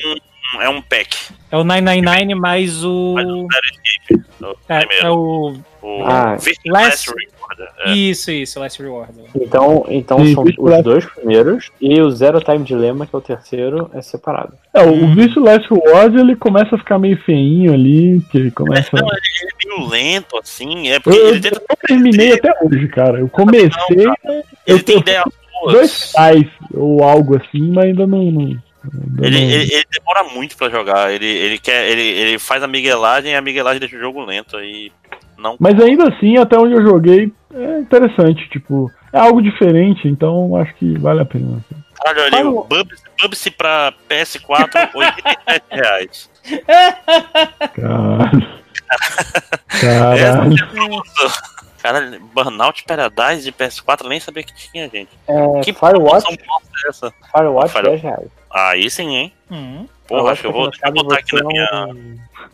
um, 0.56 0.62
é 0.62 0.68
um 0.70 0.80
pack. 0.80 1.16
É 1.50 1.56
o 1.58 1.64
999 1.64 2.34
mais 2.40 2.84
o. 2.84 3.14
Mas 3.14 3.26
o 3.26 3.46
Escape. 3.84 4.24
O 4.40 4.56
É, 4.68 4.86
é 5.06 5.10
o. 5.10 5.54
O 5.82 6.04
Ah, 6.04 6.30
Last- 6.32 6.60
Last 6.66 7.10
Recorder. 7.56 7.68
É. 7.86 7.92
Isso, 7.92 8.30
isso, 8.30 8.58
Last 8.60 8.82
Reward. 8.82 9.12
Então, 9.34 9.84
então 9.88 10.18
são 10.32 10.44
os 10.44 10.56
Last- 10.58 10.82
dois 10.82 11.04
primeiros 11.06 11.70
e 11.80 12.00
o 12.00 12.10
Zero 12.10 12.40
Time 12.40 12.64
Dilemma, 12.64 13.06
que 13.06 13.14
é 13.14 13.18
o 13.18 13.22
terceiro, 13.22 13.90
é 13.94 14.02
separado. 14.02 14.54
é, 14.74 14.82
o 14.82 15.14
Vício 15.14 15.42
Last 15.42 15.68
Reward 15.72 16.18
ele 16.18 16.36
começa 16.36 16.74
a 16.74 16.78
ficar 16.78 16.98
meio 16.98 17.16
feinho 17.24 17.72
ali, 17.72 18.20
que 18.30 18.38
ele 18.38 18.50
começa. 18.50 18.88
Não, 18.92 19.06
ele 19.08 19.20
ele 19.42 19.50
é 19.52 19.76
meio 19.76 19.88
lento, 19.88 20.38
assim. 20.38 20.88
É 20.88 20.96
Eu, 20.96 21.00
porque 21.00 21.18
eu, 21.18 21.28
ele 21.28 21.40
tenta. 21.40 21.62
eu 21.68 21.76
terminei 21.86 22.32
até 22.32 22.52
hoje, 22.62 22.88
cara. 22.88 23.18
Eu 23.20 23.28
comecei 23.28 23.70
Ele 23.90 24.12
eu 24.66 24.82
tem 24.82 24.98
ideias 24.98 25.24
dois 25.64 26.12
pais 26.12 26.46
ou 26.74 27.02
algo 27.02 27.36
assim, 27.36 27.70
mas 27.72 27.86
ainda 27.86 28.06
não. 28.06 28.22
não, 28.24 28.40
Ele, 28.42 28.60
não- 29.20 29.22
ele, 29.22 29.72
ele 29.74 29.84
demora 29.90 30.24
muito 30.34 30.56
pra 30.56 30.68
jogar. 30.68 31.12
Ele, 31.12 31.26
ele, 31.26 31.58
quer, 31.58 31.88
ele, 31.90 32.02
ele 32.02 32.38
faz 32.38 32.62
a 32.62 32.66
miguelagem 32.68 33.32
e 33.32 33.34
a 33.34 33.40
miguelagem 33.40 33.80
deixa 33.80 33.96
o 33.96 34.00
jogo 34.00 34.24
lento. 34.24 34.60
E 34.60 34.92
não. 35.44 35.56
Mas 35.60 35.80
ainda 35.80 36.08
assim, 36.08 36.36
até 36.36 36.58
onde 36.58 36.72
eu 36.74 36.82
joguei, 36.82 37.32
é 37.54 37.78
interessante. 37.78 38.48
Tipo, 38.50 38.90
é 39.12 39.18
algo 39.18 39.40
diferente, 39.42 40.08
então 40.08 40.56
acho 40.56 40.74
que 40.74 40.98
vale 40.98 41.20
a 41.20 41.24
pena. 41.24 41.58
Caralho, 42.02 42.24
olha 42.26 42.38
aí, 42.38 42.44
o 42.44 42.64
Bubsy, 43.22 43.50
pra 43.52 43.92
PS4, 44.10 44.90
87 44.94 45.64
reais. 45.70 46.30
Caralho. 47.74 48.54
Caralho. 49.80 50.20
é 50.20 50.28
a 50.62 50.66
promoção. 50.66 51.30
Caralho, 51.82 52.20
Burnout 52.34 52.82
Paradise 52.84 53.44
de 53.44 53.52
PS4, 53.52 54.04
eu 54.04 54.08
nem 54.08 54.18
sabia 54.20 54.42
que 54.42 54.54
tinha, 54.54 54.88
gente. 54.88 55.10
É, 55.28 55.60
Que 55.60 55.72
Firewatch, 55.72 56.26
é 56.32 56.88
essa? 56.88 57.12
Firewatch 57.30 57.72
Fire- 57.72 57.90
10 57.90 58.02
reais. 58.02 58.28
Aí 58.50 58.90
sim, 58.90 59.14
hein? 59.16 59.32
Hum. 59.50 59.86
Porra, 60.06 60.32
acho 60.32 60.42
que 60.42 60.46
eu 60.46 60.52
vou, 60.52 60.70
deixa 60.70 60.86
eu 60.86 60.92
botar 60.92 61.18
aqui 61.18 61.34
na 61.34 61.44
minha, 61.44 61.88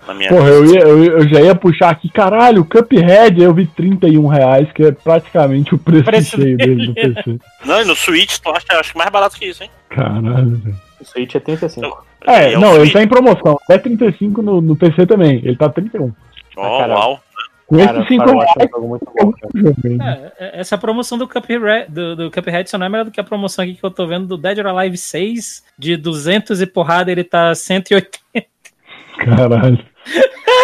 na 0.06 0.14
minha 0.14 0.28
Porra, 0.28 0.48
eu, 0.48 0.64
ia, 0.66 0.80
eu, 0.80 1.04
eu 1.04 1.28
já 1.28 1.40
ia 1.40 1.54
puxar 1.54 1.90
aqui, 1.90 2.08
caralho, 2.08 2.62
o 2.62 2.64
Cuphead 2.64 3.42
eu 3.42 3.52
vi 3.52 3.66
31 3.66 4.26
reais, 4.26 4.70
que 4.72 4.84
é 4.84 4.92
praticamente 4.92 5.74
o 5.74 5.78
preço, 5.78 6.04
Preço 6.04 6.36
cheio 6.36 6.56
dele 6.56 6.86
do 6.86 6.94
dele. 6.94 7.14
PC. 7.14 7.38
Não, 7.64 7.82
e 7.82 7.84
no 7.84 7.96
Switch 7.96 8.38
tu 8.38 8.50
acha 8.50 8.78
acho 8.78 8.96
mais 8.96 9.10
barato 9.10 9.36
que 9.36 9.46
isso, 9.46 9.62
hein? 9.64 9.70
Caralho, 9.88 10.56
velho. 10.56 10.76
O 11.00 11.04
Switch 11.04 11.34
é 11.34 11.40
35. 11.40 12.04
É, 12.26 12.52
E 12.52 12.56
o 12.56 12.60
não, 12.60 12.76
ele 12.76 12.90
tá 12.90 13.02
em 13.02 13.08
promoção. 13.08 13.58
É 13.70 13.78
35 13.78 14.42
no, 14.42 14.60
no 14.60 14.76
PC 14.76 15.06
também. 15.06 15.40
Ele 15.42 15.56
tá 15.56 15.68
31. 15.70 16.12
Ó, 16.56 16.78
caralho. 16.78 17.00
uau. 17.00 17.20
Com 17.70 17.76
Cara, 17.76 17.98
esses 17.98 18.08
5 18.08 18.24
Firewatch 18.24 18.50
é 18.50 18.56
um 18.56 18.58
reais, 18.58 18.70
jogo 18.72 18.88
muito 18.88 19.12
bom, 19.16 19.32
cara. 19.32 20.32
É, 20.40 20.44
é, 20.44 20.60
essa 20.60 20.76
promoção 20.76 21.16
do 21.16 21.28
Cuphead, 21.28 21.88
do, 21.88 22.16
do 22.16 22.28
Cuphead 22.28 22.68
só 22.68 22.76
não 22.76 22.86
é 22.86 22.88
melhor 22.88 23.04
do 23.04 23.12
que 23.12 23.20
a 23.20 23.24
promoção 23.24 23.62
aqui 23.62 23.74
que 23.74 23.84
eu 23.84 23.92
tô 23.92 24.08
vendo 24.08 24.26
do 24.26 24.36
Dead 24.36 24.58
or 24.58 24.66
Alive 24.66 24.96
6, 24.96 25.62
de 25.78 25.96
200 25.96 26.60
e 26.60 26.66
porrada, 26.66 27.12
ele 27.12 27.22
tá 27.22 27.54
180. 27.54 28.10
Caralho. 29.18 29.78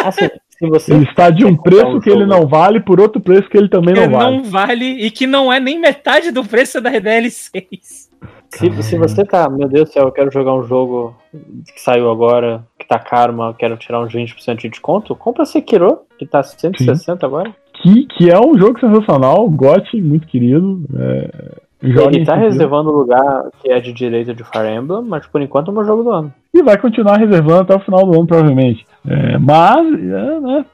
Assim, 0.04 0.28
se 0.58 0.68
você 0.68 0.94
Ele 0.94 1.04
está 1.04 1.30
de 1.30 1.44
um 1.44 1.56
preço 1.56 1.86
um 1.86 2.00
que 2.00 2.10
ele 2.10 2.26
não 2.26 2.44
vale 2.44 2.80
por 2.80 2.98
outro 2.98 3.20
preço 3.20 3.48
que 3.48 3.56
ele 3.56 3.68
também 3.68 3.94
que 3.94 4.00
não 4.00 4.10
vale. 4.10 4.36
não 4.36 4.42
vale 4.42 4.84
e 4.84 5.08
que 5.08 5.28
não 5.28 5.52
é 5.52 5.60
nem 5.60 5.78
metade 5.78 6.32
do 6.32 6.44
preço 6.44 6.80
da 6.80 6.90
DL6. 6.90 8.05
Se, 8.50 8.82
se 8.82 8.98
você 8.98 9.24
tá, 9.24 9.50
meu 9.50 9.68
Deus 9.68 9.88
do 9.88 9.92
céu, 9.92 10.04
eu 10.04 10.12
quero 10.12 10.30
jogar 10.32 10.54
um 10.54 10.62
jogo 10.62 11.14
que 11.32 11.80
saiu 11.80 12.10
agora, 12.10 12.64
que 12.78 12.86
tá 12.86 12.98
caro, 12.98 13.32
mas 13.32 13.48
eu 13.48 13.54
quero 13.54 13.76
tirar 13.76 14.00
uns 14.00 14.12
20% 14.12 14.56
de 14.56 14.68
desconto, 14.68 15.14
compra 15.14 15.44
Sekiro, 15.44 16.00
que 16.18 16.24
tá 16.24 16.42
160 16.42 17.26
agora. 17.26 17.54
Que, 17.74 18.06
que 18.06 18.30
é 18.30 18.38
um 18.38 18.56
jogo 18.56 18.80
sensacional, 18.80 19.48
GOT, 19.50 20.00
muito 20.00 20.26
querido. 20.26 20.82
É, 20.98 21.60
Ele 21.82 22.24
tá 22.24 22.34
reservando 22.34 22.90
o 22.90 22.98
lugar 22.98 23.50
que 23.60 23.70
é 23.70 23.78
de 23.80 23.92
direito 23.92 24.32
de 24.32 24.44
Fire 24.44 24.68
Emblem, 24.68 25.02
mas 25.02 25.26
por 25.26 25.42
enquanto 25.42 25.68
é 25.68 25.70
o 25.72 25.74
meu 25.74 25.84
jogo 25.84 26.02
do 26.02 26.10
ano. 26.10 26.32
E 26.54 26.62
vai 26.62 26.78
continuar 26.78 27.18
reservando 27.18 27.62
até 27.62 27.74
o 27.74 27.80
final 27.80 28.06
do 28.06 28.14
ano, 28.14 28.26
provavelmente. 28.26 28.86
É, 29.06 29.38
mas, 29.38 29.86
é, 29.86 30.40
né? 30.40 30.64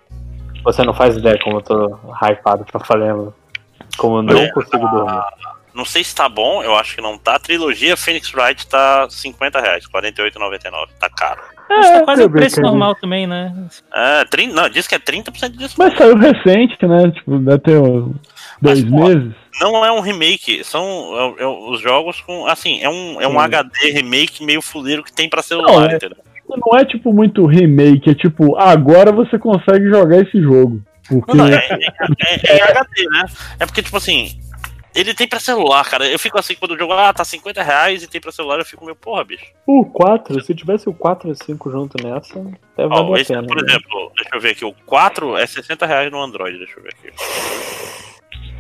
Você 0.62 0.85
não 0.85 0.95
faz 0.95 1.17
ideia 1.17 1.39
como 1.43 1.57
eu 1.57 1.62
tô 1.62 1.99
hypado 2.23 2.65
pra 2.65 2.85
Fire 2.85 3.05
Emblem. 3.05 3.33
Como 3.99 4.19
eu 4.19 4.23
não 4.23 4.49
consigo 4.51 4.87
dormir. 4.89 5.21
Não 5.75 5.84
sei 5.84 6.05
se 6.05 6.15
tá 6.15 6.28
bom, 6.28 6.62
eu 6.62 6.75
acho 6.76 6.94
que 6.94 7.01
não 7.01 7.17
tá. 7.17 7.36
A 7.36 7.39
trilogia 7.39 7.97
Phoenix 7.97 8.33
Wright 8.34 8.67
tá 8.67 9.07
50 9.09 9.60
reais, 9.60 9.86
48,99. 9.89 10.89
Tá 11.01 11.09
caro. 11.09 11.41
Mas 11.68 11.86
tá 11.89 11.97
É, 11.99 12.05
quase 12.05 12.23
o 12.25 12.31
preço 12.31 12.60
normal 12.60 12.94
também, 12.97 13.26
né? 13.26 13.55
É, 13.94 14.25
30, 14.26 14.55
não, 14.55 14.68
diz 14.68 14.86
que 14.86 14.94
é 14.94 14.99
30% 14.99 15.51
de 15.52 15.59
desconto. 15.59 15.89
Mas 15.89 15.97
saiu 15.97 16.17
recente, 16.17 16.76
né? 16.86 17.10
Tipo, 17.12 17.39
deve 17.39 17.59
ter 17.60 17.78
uns 17.78 18.15
dois 18.60 18.84
Mas, 18.84 18.91
pô, 18.91 19.09
meses. 19.09 19.33
Não 19.60 19.84
é 19.84 19.91
um 19.92 20.01
remake, 20.01 20.62
são 20.65 21.34
é- 21.39 21.42
é 21.42 21.47
os 21.47 21.81
jogos 21.81 22.20
com. 22.20 22.47
Assim, 22.47 22.83
é 22.83 22.89
um, 22.89 23.20
é 23.20 23.26
um 23.28 23.33
Sim. 23.33 23.39
HD 23.39 23.91
remake 23.92 24.44
meio 24.44 24.60
fuleiro 24.62 25.02
que 25.02 25.12
tem 25.12 25.28
pra 25.28 25.42
celular, 25.42 25.73
Não, 25.73 25.91
é- 25.91 25.97
entendeu? 25.97 26.18
Não 26.49 26.78
é 26.78 26.84
tipo 26.84 27.12
muito 27.15 27.47
remake, 27.47 28.10
é 28.10 28.15
tipo, 28.15 28.57
agora 28.57 29.10
você 29.10 29.39
consegue 29.39 29.89
jogar 29.89 30.18
esse 30.18 30.41
jogo. 30.42 30.83
Porque 31.09 31.34
Não, 31.34 31.47
não, 31.47 31.52
é, 31.55 31.57
é, 31.57 32.55
é- 32.55 32.59
é 32.59 32.62
HD, 32.62 33.05
né? 33.10 33.25
É 33.60 33.67
porque, 33.67 33.83
tipo 33.83 33.97
assim, 33.97 34.39
ele 34.95 35.15
tem 35.15 35.27
pra 35.29 35.41
celular, 35.41 35.85
cara. 35.89 36.07
Eu 36.09 36.19
fico 36.19 36.39
assim, 36.39 36.55
quando 36.55 36.73
o 36.73 36.79
jogo, 36.79 36.93
ah, 36.93 37.12
tá 37.12 37.25
50 37.25 37.62
reais 37.62 38.03
e 38.03 38.09
tem 38.09 38.21
pra 38.21 38.31
celular, 38.33 38.59
eu 38.59 38.65
fico 38.65 38.85
meio, 38.85 38.95
porra, 38.97 39.25
bicho. 39.25 39.45
O 39.67 39.85
4, 39.85 40.43
se 40.45 40.55
tivesse 40.55 40.89
o 40.89 40.95
4 40.95 41.31
e 41.31 41.35
5 41.37 41.71
junto 41.71 41.97
nessa, 42.03 42.39
até 42.75 42.87
vale 42.87 43.15
a 43.15 43.21
esse, 43.21 43.33
pena. 43.33 43.47
por 43.47 43.57
né? 43.57 43.62
exemplo, 43.69 44.12
deixa 44.17 44.35
eu 44.37 44.41
ver 44.41 44.51
aqui, 44.51 44.65
o 44.65 44.73
4 44.87 45.37
é 45.37 45.47
60 45.47 45.87
reais 45.87 46.11
no 46.11 46.21
Android, 46.23 46.59
deixa 46.59 46.79
eu 46.79 46.83
ver 46.83 46.91
aqui. 46.95 47.11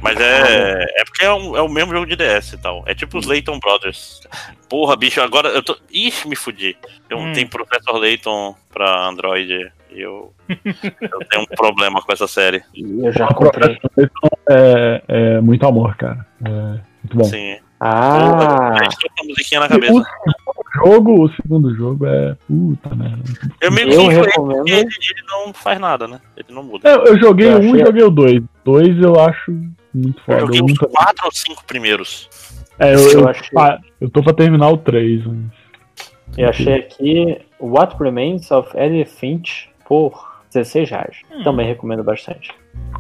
Mas 0.00 0.18
é. 0.20 0.84
É 0.96 1.04
porque 1.04 1.24
é, 1.24 1.32
um- 1.32 1.56
é 1.56 1.62
o 1.62 1.68
mesmo 1.68 1.92
jogo 1.92 2.06
de 2.06 2.16
DS 2.16 2.54
e 2.54 2.58
tal. 2.58 2.82
É 2.86 2.94
tipo 2.94 3.16
os 3.18 3.24
Layton 3.24 3.60
Brothers. 3.60 4.20
Porra, 4.68 4.96
bicho, 4.96 5.20
agora 5.20 5.48
eu 5.50 5.62
tô. 5.62 5.78
Ixi, 5.92 6.26
me 6.26 6.34
fudi. 6.34 6.76
Eu, 7.08 7.18
Hum. 7.18 7.32
Tem 7.32 7.46
Professor 7.46 7.96
Layton 7.98 8.56
pra 8.72 9.06
Android 9.06 9.70
eu. 9.96 10.32
eu 10.48 11.18
tenho 11.30 11.42
um 11.42 11.56
problema 11.56 12.00
com 12.02 12.12
essa 12.12 12.26
série. 12.26 12.62
Eu 12.76 13.12
já 13.12 13.26
a 13.26 13.34
comprei. 13.34 13.78
É, 14.48 15.02
é 15.08 15.40
muito 15.40 15.66
amor, 15.66 15.96
cara. 15.96 16.26
É 16.44 16.50
muito 16.50 17.16
bom. 17.16 17.24
Sim. 17.24 17.56
Ah, 17.84 18.70
Porra, 18.70 18.86
estou 18.88 19.10
com 19.16 19.24
a 19.24 19.26
musiquinha 19.28 19.60
na 19.60 19.66
O 19.66 19.68
cabeça. 19.70 19.92
segundo 19.92 20.64
jogo, 20.76 21.24
o 21.24 21.28
segundo 21.34 21.74
jogo 21.74 22.06
é. 22.06 22.36
Puta 22.46 22.94
merda. 22.94 23.22
Eu 23.60 23.72
meio 23.72 23.90
eu 23.92 24.08
que 24.08 24.14
recomendo. 24.14 24.56
porque 24.58 24.70
ele, 24.72 24.82
ele 24.86 25.22
não 25.28 25.52
faz 25.52 25.80
nada, 25.80 26.06
né? 26.06 26.20
Ele 26.36 26.48
não 26.52 26.62
muda. 26.62 26.88
Eu, 26.88 27.04
eu 27.06 27.18
joguei 27.18 27.48
Eu 27.48 27.58
um 27.58 27.62
e 27.62 27.68
achei- 27.72 27.86
joguei 27.86 28.02
o 28.04 28.10
dois. 28.10 28.42
Dois 28.64 28.98
eu 29.02 29.18
acho 29.18 29.50
muito 29.92 30.18
Eu 30.20 30.24
foda. 30.24 30.40
joguei 30.40 30.62
Um 30.62 30.66
os. 30.66 30.78
4 30.78 31.24
ou 31.24 31.32
5 31.32 31.64
primeiros. 31.64 32.28
É, 32.78 32.94
eu, 32.94 32.98
Eu 33.00 33.20
eu, 33.22 33.28
achei- 33.28 33.58
ah, 33.58 33.78
eu 34.00 34.08
tô 34.08 34.22
pra 34.22 34.32
terminar 34.32 34.68
o 34.70 34.78
3. 34.78 35.22
eu 36.38 36.48
achei 36.48 36.74
aqui 36.74 37.40
What 37.60 37.96
Remains 38.00 38.48
of 38.52 38.70
Edith 38.78 39.08
Finch 39.10 39.68
por 39.86 40.32
16 40.52 40.90
reais. 40.90 41.16
Hum. 41.30 41.42
Também 41.42 41.66
recomendo 41.66 42.04
bastante. 42.04 42.50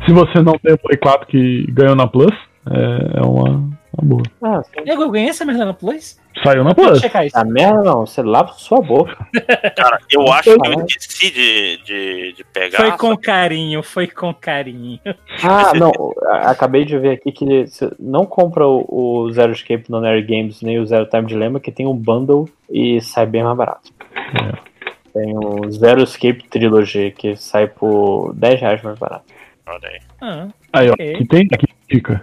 Se 0.04 0.12
você 0.12 0.40
não 0.40 0.58
tem 0.58 0.74
o 0.74 0.78
Play 0.78 0.96
4 0.96 1.26
que 1.26 1.66
ganhou 1.70 1.94
na 1.94 2.06
Plus, 2.06 2.34
é, 2.70 3.18
é 3.18 3.22
uma, 3.22 3.48
uma 3.48 4.02
boa. 4.02 4.22
Ah, 4.42 4.62
sim. 4.62 4.82
Eu 4.86 5.10
ganhei 5.10 5.28
essa 5.28 5.44
merda 5.44 5.64
na 5.64 5.74
Plus? 5.74 6.18
Saiu 6.42 6.64
na 6.64 6.74
Plus. 6.74 7.02
A 7.34 7.44
merda 7.44 7.82
não, 7.82 8.06
você 8.06 8.22
lava 8.22 8.52
sua 8.54 8.80
boca. 8.80 9.16
Cara, 9.76 9.98
eu 10.10 10.32
acho 10.32 10.42
que 10.42 10.68
eu 10.68 10.86
esqueci 10.86 11.30
de, 11.30 11.76
de, 11.84 12.32
de 12.32 12.44
pegar. 12.44 12.78
Foi 12.78 12.92
com 12.92 13.16
carinho, 13.16 13.82
foi 13.82 14.06
com 14.06 14.32
carinho. 14.32 14.98
Ah, 15.42 15.72
não, 15.74 15.92
acabei 16.42 16.84
de 16.84 16.98
ver 16.98 17.10
aqui 17.10 17.32
que 17.32 17.66
você 17.66 17.90
não 17.98 18.24
compra 18.24 18.66
o, 18.66 18.86
o 18.88 19.32
Zero 19.32 19.52
Escape 19.52 19.90
no 19.90 20.00
Nerd 20.00 20.26
Games 20.26 20.62
nem 20.62 20.78
o 20.78 20.86
Zero 20.86 21.06
Time 21.06 21.26
Dilemma, 21.26 21.60
que 21.60 21.70
tem 21.70 21.86
um 21.86 21.94
bundle 21.94 22.48
e 22.70 23.00
sai 23.00 23.26
bem 23.26 23.44
mais 23.44 23.56
barato. 23.56 23.92
Tem 25.14 25.36
o 25.36 25.70
Zero 25.70 26.02
Escape 26.02 26.44
Trilogy, 26.48 27.10
que 27.16 27.36
sai 27.36 27.66
por 27.66 28.32
10 28.34 28.60
reais 28.60 28.82
mais 28.82 28.98
barato. 28.98 29.24
Olha 29.66 29.88
aí. 29.88 30.00
Ah, 30.20 30.48
Aí, 30.72 30.88
ó, 30.90 30.92
Ok. 30.94 31.14
aqui 31.14 31.24
tem 31.26 31.48
aqui 31.52 31.66
dica. 31.90 32.22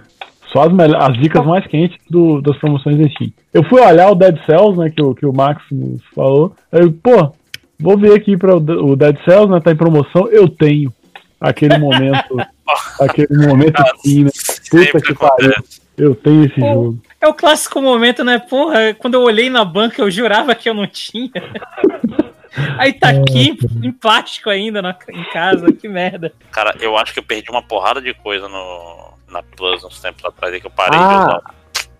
Só 0.51 0.63
as, 0.63 0.73
as 0.95 1.17
dicas 1.19 1.45
mais 1.45 1.65
quentes 1.67 1.97
do- 2.09 2.41
das 2.41 2.57
promoções 2.57 2.97
da 2.97 3.07
Steam. 3.09 3.31
Eu 3.53 3.63
fui 3.65 3.79
olhar 3.81 4.09
o 4.09 4.15
Dead 4.15 4.35
Cells, 4.45 4.77
né, 4.79 4.89
que 4.89 5.01
o, 5.01 5.13
que 5.13 5.25
o 5.25 5.31
Max 5.33 5.61
nos 5.71 6.01
falou. 6.15 6.55
Aí, 6.71 6.81
eu, 6.81 6.91
pô, 6.91 7.31
vou 7.79 7.95
ver 7.97 8.13
aqui 8.15 8.35
para 8.35 8.55
o 8.55 8.95
Dead 8.95 9.17
Cells, 9.23 9.47
né, 9.51 9.59
tá 9.59 9.71
em 9.71 9.75
promoção. 9.75 10.27
Eu 10.29 10.49
tenho 10.49 10.91
aquele 11.39 11.77
momento, 11.77 12.35
aquele 12.99 13.47
momento 13.47 13.79
assim, 13.79 14.23
né? 14.23 14.31
Puta 14.71 14.99
que 15.01 15.13
pariu. 15.13 15.53
Eu 15.95 16.15
tenho 16.15 16.45
esse 16.45 16.59
Pô. 16.59 16.65
jogo. 16.73 16.97
É 17.21 17.27
o 17.27 17.33
clássico 17.33 17.81
momento, 17.81 18.23
né? 18.23 18.39
Porra, 18.39 18.93
quando 18.97 19.13
eu 19.15 19.21
olhei 19.21 19.49
na 19.49 19.63
banca, 19.65 20.01
eu 20.01 20.09
jurava 20.09 20.55
que 20.55 20.67
eu 20.69 20.73
não 20.73 20.87
tinha. 20.87 21.29
Aí 22.77 22.93
tá 22.93 23.09
aqui 23.09 23.57
em, 23.83 23.91
plástico 23.91 24.49
ainda 24.49 24.81
na- 24.81 24.95
em 25.11 25.23
casa, 25.25 25.71
que 25.71 25.87
merda. 25.87 26.31
Cara, 26.51 26.75
eu 26.79 26.97
acho 26.97 27.13
que 27.13 27.19
eu 27.19 27.23
perdi 27.23 27.49
uma 27.49 27.61
porrada 27.63 28.01
de 28.01 28.13
coisa 28.13 28.47
no, 28.47 29.13
na 29.29 29.41
Plus 29.55 29.83
uns 29.83 29.99
tempos 30.01 30.23
atrás 30.25 30.53
aí 30.53 30.59
que 30.61 30.67
eu 30.67 30.71
parei 30.71 30.97
de 30.97 31.03
Ah, 31.05 31.27
usar. 31.27 31.41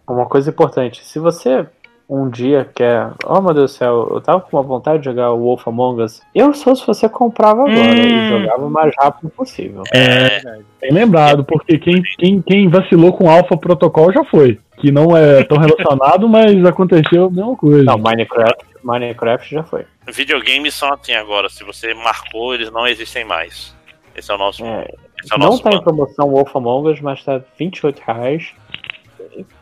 uma 0.07 0.25
coisa 0.25 0.49
importante, 0.49 1.05
se 1.05 1.19
você 1.19 1.65
um 2.11 2.27
dia 2.27 2.67
que 2.73 2.81
é. 2.81 3.07
Oh 3.23 3.39
meu 3.39 3.53
Deus 3.53 3.71
do 3.71 3.77
céu, 3.77 4.07
eu 4.09 4.19
tava 4.19 4.41
com 4.41 4.57
uma 4.57 4.63
vontade 4.63 4.97
de 4.97 5.05
jogar 5.05 5.31
o 5.31 5.37
Wolf 5.43 5.67
Among 5.67 6.01
Us. 6.01 6.21
Eu, 6.33 6.51
se 6.55 6.63
fosse 6.63 6.83
você, 6.87 7.07
comprava 7.07 7.61
agora 7.61 7.75
Hum. 7.75 7.93
e 7.93 8.29
jogava 8.29 8.65
o 8.65 8.69
mais 8.71 8.91
rápido 8.99 9.29
possível. 9.29 9.83
É, 9.93 10.41
bem 10.81 10.91
lembrado, 10.91 11.43
porque 11.43 11.77
quem, 11.77 12.01
quem, 12.17 12.41
quem 12.41 12.67
vacilou 12.67 13.13
com 13.13 13.29
Alpha 13.29 13.55
Protocol 13.55 14.11
já 14.11 14.23
foi. 14.25 14.59
Que 14.79 14.91
não 14.91 15.15
é 15.15 15.43
tão 15.43 15.59
relacionado, 15.59 16.25
mas 16.29 16.65
aconteceu 16.65 17.25
a 17.25 17.29
mesma 17.29 17.55
coisa. 17.55 17.83
Não, 17.83 17.99
Minecraft, 17.99 18.65
Minecraft 18.89 19.55
já 19.55 19.63
foi. 19.63 19.85
Videogames 20.07 20.73
são 20.73 20.91
assim 20.93 21.13
agora. 21.13 21.49
Se 21.49 21.63
você 21.63 21.93
marcou, 21.93 22.53
eles 22.53 22.71
não 22.71 22.87
existem 22.87 23.23
mais. 23.23 23.75
Esse 24.15 24.31
é 24.31 24.35
o 24.35 24.37
nosso. 24.37 24.65
É, 24.65 24.87
esse 25.23 25.31
é 25.31 25.35
o 25.35 25.39
não 25.39 25.47
nosso 25.47 25.63
tá 25.63 25.69
em 25.69 25.81
plano. 25.81 25.83
promoção 25.83 26.27
o 26.27 26.31
Wolf 26.31 26.55
Among 26.55 26.89
Us, 26.89 27.01
mas 27.01 27.23
tá 27.23 27.41
28 27.57 27.99
reais. 27.99 28.53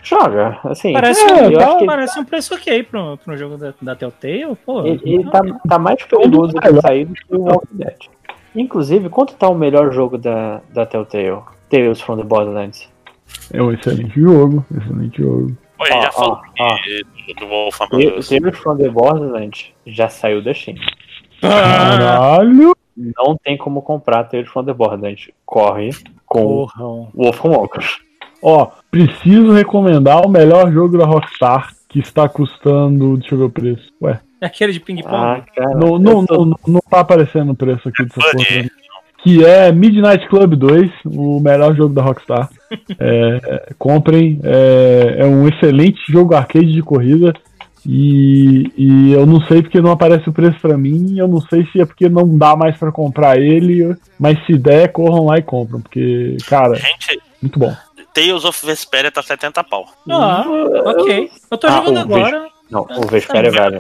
Joga, 0.02 0.60
assim. 0.64 0.94
Parece, 0.94 1.22
é, 1.22 1.34
um, 1.34 1.52
eu 1.52 1.60
acho 1.60 1.78
que 1.80 1.86
parece 1.86 2.20
um 2.20 2.26
preço 2.26 2.56
ok 2.56 2.84
pra, 2.84 3.18
um 3.28 3.38
jogo 3.38 3.58
da, 3.58 3.74
da 3.82 3.96
Telltale, 3.96 4.56
pô. 4.66 4.86
ele, 4.86 5.02
ele 5.04 5.30
tá, 5.30 5.42
tá 5.68 5.78
mais 5.78 6.04
perigoso 6.04 6.54
de 6.54 6.82
sair 6.82 7.06
do 7.06 7.14
que 7.14 7.36
o 7.36 7.42
Walking 7.42 7.76
Dead. 7.76 7.98
Inclusive, 8.56 9.10
quanto 9.10 9.36
tá 9.36 9.48
o 9.50 9.56
melhor 9.56 9.92
jogo 9.92 10.18
da, 10.18 10.62
da 10.70 10.86
Telltale? 10.86 11.44
Tales 11.70 12.02
from 12.02 12.18
the 12.18 12.24
Borderlands. 12.24 12.90
É 13.54 13.62
um 13.62 13.72
excelente 13.72 14.20
jogo, 14.20 14.66
excelente 14.76 15.22
jogo. 15.22 15.58
Pô, 15.78 15.84
a 15.84 15.88
gente 15.92 16.02
já 16.04 16.10
Ó, 16.10 16.12
falou 16.12 16.40
ó, 16.60 16.76
de- 16.76 17.34
do, 17.36 17.48
Wolf. 17.48 17.78
Tales 18.28 18.58
from 18.58 18.78
the 18.78 18.90
Borderlands 18.90 19.72
já 19.86 20.10
saiu 20.10 20.42
da 20.44 20.54
Steam. 20.54 20.78
Caralho! 21.42 22.76
Não 22.96 23.38
tem 23.38 23.58
como 23.58 23.82
comprar 23.82 24.24
Tales 24.24 24.50
from 24.50 24.64
the 24.66 24.74
Borderlands. 24.74 25.30
Corre 25.46 25.90
com 26.26 26.42
Porrão. 26.68 27.10
Wolf 27.14 27.46
Us. 27.46 28.00
Ó, 28.42 28.72
preciso 28.90 29.52
recomendar 29.52 30.26
o 30.26 30.30
melhor 30.30 30.72
jogo 30.72 30.98
da 30.98 31.06
Rockstar, 31.06 31.74
que 31.88 32.00
está 32.00 32.28
custando. 32.28 33.18
Deixa 33.18 33.36
eu 33.36 33.40
ver 33.40 33.46
o 33.46 33.50
preço. 33.50 33.92
Ué, 34.02 34.20
É 34.42 34.46
aquele 34.48 34.74
de 34.74 34.80
ping-pong. 34.80 35.12
Ah, 35.14 35.44
não, 35.76 35.98
não, 36.00 36.26
tô- 36.26 36.46
não, 36.46 36.56
não 36.68 36.80
tá 36.90 37.00
aparecendo 37.02 37.52
o 37.52 37.56
preço 37.56 37.88
aqui 37.90 38.04
dessa 38.04 38.20
porra. 38.32 38.70
Que 39.24 39.44
é 39.46 39.72
Midnight 39.72 40.28
Club 40.28 40.54
2, 40.56 40.92
o 41.06 41.40
melhor 41.40 41.76
jogo 41.76 41.94
da 41.94 42.02
Rockstar. 42.04 42.50
É, 43.00 43.74
comprem, 43.78 44.40
é, 44.44 45.18
é 45.20 45.26
um 45.26 45.48
excelente 45.48 46.00
jogo 46.10 46.36
arcade 46.36 46.72
de 46.72 46.82
corrida. 46.82 47.34
E, 47.86 48.70
e 48.78 49.14
eu 49.14 49.26
não 49.26 49.40
sei 49.42 49.62
porque 49.62 49.80
não 49.80 49.92
aparece 49.92 50.28
o 50.30 50.34
preço 50.34 50.60
pra 50.60 50.78
mim. 50.78 51.18
Eu 51.18 51.28
não 51.28 51.40
sei 51.42 51.66
se 51.72 51.80
é 51.80 51.86
porque 51.86 52.10
não 52.10 52.38
dá 52.38 52.56
mais 52.56 52.78
pra 52.78 52.92
comprar 52.92 53.38
ele. 53.40 53.96
Mas 54.20 54.38
se 54.46 54.58
der, 54.58 54.92
corram 54.92 55.26
lá 55.26 55.38
e 55.38 55.42
compram. 55.42 55.80
Porque, 55.80 56.36
cara, 56.48 56.76
Gente, 56.76 57.22
muito 57.42 57.58
bom. 57.58 57.74
Tales 58.14 58.44
of 58.44 58.66
Vesperia 58.66 59.12
tá 59.12 59.22
70 59.22 59.64
pau. 59.64 59.86
Ah, 60.10 60.44
ok. 60.86 61.30
Eu 61.52 61.58
tô 61.58 61.68
Ah, 61.68 61.72
jogando 61.72 62.00
agora. 62.00 62.48
Não, 62.70 62.82
o 62.82 63.08
Vesper 63.08 63.46
é 63.46 63.50
velho. 63.50 63.80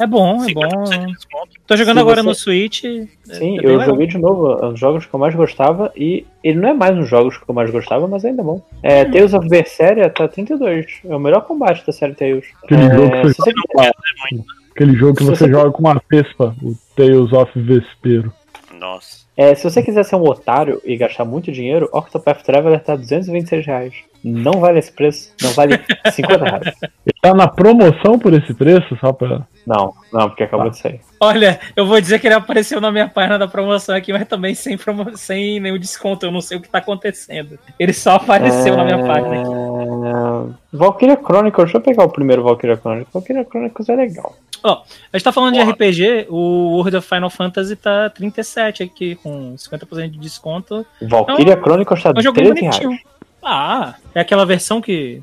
É 0.00 0.06
bom, 0.06 0.42
é 0.42 0.46
50% 0.48 0.54
bom. 0.54 0.84
de 1.06 1.12
desconto. 1.12 1.48
Tô 1.66 1.76
jogando 1.76 1.96
Se 1.96 2.00
agora 2.00 2.22
você- 2.22 2.28
no 2.28 2.34
Switch. 2.34 2.80
Sim, 2.82 3.58
é 3.58 3.66
eu 3.66 3.70
legal. 3.70 3.86
joguei 3.86 4.06
de 4.06 4.18
novo 4.18 4.52
é 4.52 4.66
um 4.66 4.70
dos 4.72 4.80
jogos 4.80 5.06
que 5.06 5.14
eu 5.14 5.20
mais 5.20 5.34
gostava 5.34 5.92
e 5.96 6.26
ele 6.42 6.58
não 6.58 6.68
é 6.70 6.72
mais 6.74 6.96
um 6.96 7.00
dos 7.00 7.08
jogos 7.08 7.36
que 7.38 7.44
eu 7.48 7.54
mais 7.54 7.70
gostava, 7.70 8.06
mas 8.08 8.24
ainda 8.24 8.42
é 8.42 8.44
bom. 8.44 8.60
É, 8.82 9.04
Tales 9.04 9.32
of 9.34 9.48
Berseria 9.48 10.10
tá 10.10 10.26
32. 10.28 10.86
É 11.04 11.14
o 11.14 11.20
melhor 11.20 11.42
combate 11.42 11.86
da 11.86 11.92
série 11.92 12.14
Tales. 12.14 12.44
Aquele 12.64 12.82
É, 12.82 12.94
jogo 12.94 13.10
que 13.10 13.28
se 13.28 13.34
você, 13.36 13.52
você 13.52 14.44
aquele 14.72 14.92
jogo 14.94 15.14
que 15.16 15.24
você 15.24 15.36
você- 15.44 15.50
joga 15.50 15.70
com 15.70 15.80
uma 15.80 16.02
Vespa, 16.10 16.54
o 16.62 16.74
Tales 16.96 17.32
of 17.32 17.60
Vespero. 17.60 18.32
Nossa. 18.78 19.24
É, 19.36 19.54
se 19.54 19.64
você 19.68 19.82
quiser 19.82 20.04
ser 20.04 20.16
um 20.16 20.22
otário 20.28 20.80
e 20.84 20.96
gastar 20.96 21.24
muito 21.24 21.50
dinheiro, 21.50 21.88
Octopath 21.92 22.42
Traveler 22.42 22.80
tá 22.82 22.94
226 22.96 23.64
reais. 23.66 23.94
Não 24.24 24.52
vale 24.52 24.78
esse 24.78 24.90
preço, 24.90 25.30
não 25.42 25.50
vale 25.50 25.78
50 26.10 26.44
reais. 26.44 26.66
Ele 26.82 27.14
tá 27.20 27.34
na 27.34 27.46
promoção 27.46 28.18
por 28.18 28.32
esse 28.32 28.54
preço, 28.54 28.96
só 28.98 29.12
pra. 29.12 29.46
Não, 29.66 29.92
não, 30.10 30.28
porque 30.28 30.44
acabou 30.44 30.70
de 30.70 30.78
sair. 30.78 31.00
Olha, 31.20 31.60
eu 31.76 31.86
vou 31.86 32.00
dizer 32.00 32.18
que 32.18 32.26
ele 32.26 32.34
apareceu 32.34 32.80
na 32.80 32.90
minha 32.90 33.06
página 33.06 33.38
da 33.38 33.46
promoção 33.46 33.94
aqui, 33.94 34.12
mas 34.14 34.26
também 34.26 34.54
sem, 34.54 34.78
promo... 34.78 35.14
sem 35.14 35.60
nenhum 35.60 35.78
desconto. 35.78 36.24
Eu 36.24 36.32
não 36.32 36.40
sei 36.40 36.56
o 36.56 36.60
que 36.60 36.70
tá 36.70 36.78
acontecendo. 36.78 37.58
Ele 37.78 37.92
só 37.92 38.14
apareceu 38.14 38.74
na 38.76 38.84
minha 38.84 39.04
página 39.04 39.40
aqui. 39.40 39.50
É... 39.50 40.54
Valkyria 40.72 41.16
Chronicles, 41.22 41.64
deixa 41.64 41.76
eu 41.76 41.82
pegar 41.82 42.04
o 42.04 42.10
primeiro 42.10 42.42
Valkyria 42.42 42.76
Chronicles. 42.76 43.12
Valkyria 43.12 43.44
Chronicles 43.44 43.88
é 43.90 43.94
legal. 43.94 44.34
Ó, 44.62 44.82
a 45.12 45.16
gente 45.16 45.24
tá 45.24 45.30
falando 45.32 45.52
de 45.52 45.60
RPG, 45.60 46.26
o 46.30 46.76
World 46.76 46.96
of 46.96 47.06
Final 47.06 47.28
Fantasy 47.28 47.76
tá 47.76 48.08
37 48.08 48.82
aqui, 48.82 49.14
com 49.16 49.54
50% 49.54 50.10
de 50.10 50.18
desconto. 50.18 50.86
Valkyria 51.02 51.56
Chronicles 51.56 52.02
tá 52.02 52.12
É 52.16 52.18
um 52.18 52.22
jogo 52.22 52.36
13 52.36 52.54
bonitinho. 52.54 52.88
reais. 52.88 53.02
Ah, 53.44 53.94
é 54.14 54.20
aquela 54.20 54.46
versão 54.46 54.80
que. 54.80 55.22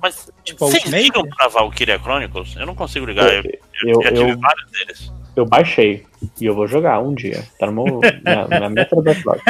Mas 0.00 0.30
Tipo, 0.44 0.64
a 0.64 0.68
vocês 0.68 0.84
Ultimate? 0.84 1.02
ligam 1.02 1.22
pra 1.28 1.48
Valkyria 1.48 1.98
Chronicles? 1.98 2.54
Eu 2.56 2.66
não 2.66 2.74
consigo 2.74 3.06
ligar. 3.06 3.32
Eu, 3.32 3.42
Eu, 3.84 4.02
já 4.02 4.08
tive 4.12 4.30
eu, 4.32 4.38
vários 4.38 4.70
deles. 4.70 5.12
eu 5.34 5.46
baixei 5.46 6.04
e 6.40 6.44
eu 6.46 6.54
vou 6.54 6.66
jogar 6.66 7.00
um 7.00 7.14
dia. 7.14 7.42
Tá 7.58 7.66
no 7.66 7.72
meu, 7.72 8.00
na, 8.22 8.60
na 8.60 8.68
meta 8.68 8.94
do 8.94 9.02
backlog. 9.02 9.40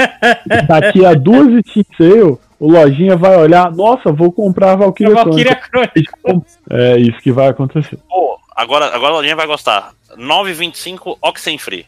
Daqui 0.69 1.05
a 1.05 1.15
duas 1.15 1.49
Steam 1.67 1.85
Sale, 1.97 2.39
o 2.61 2.71
Lojinha 2.73 3.17
vai 3.17 3.37
olhar, 3.37 3.71
nossa, 3.73 4.13
vou 4.13 4.31
comprar 4.33 4.73
a 4.73 4.77
Valkyria, 4.77 5.15
Valkyria 5.15 5.61
Chronicles. 5.61 6.59
É 6.71 6.97
isso 6.99 7.19
que 7.21 7.33
vai 7.33 7.49
acontecer. 7.49 7.99
Pô, 8.09 8.39
agora, 8.55 8.87
agora 8.95 9.13
a 9.15 9.17
Lojinha 9.17 9.37
vai 9.37 9.47
gostar. 9.47 9.93
9,25 10.17 11.19
Oxenfree. 11.21 11.87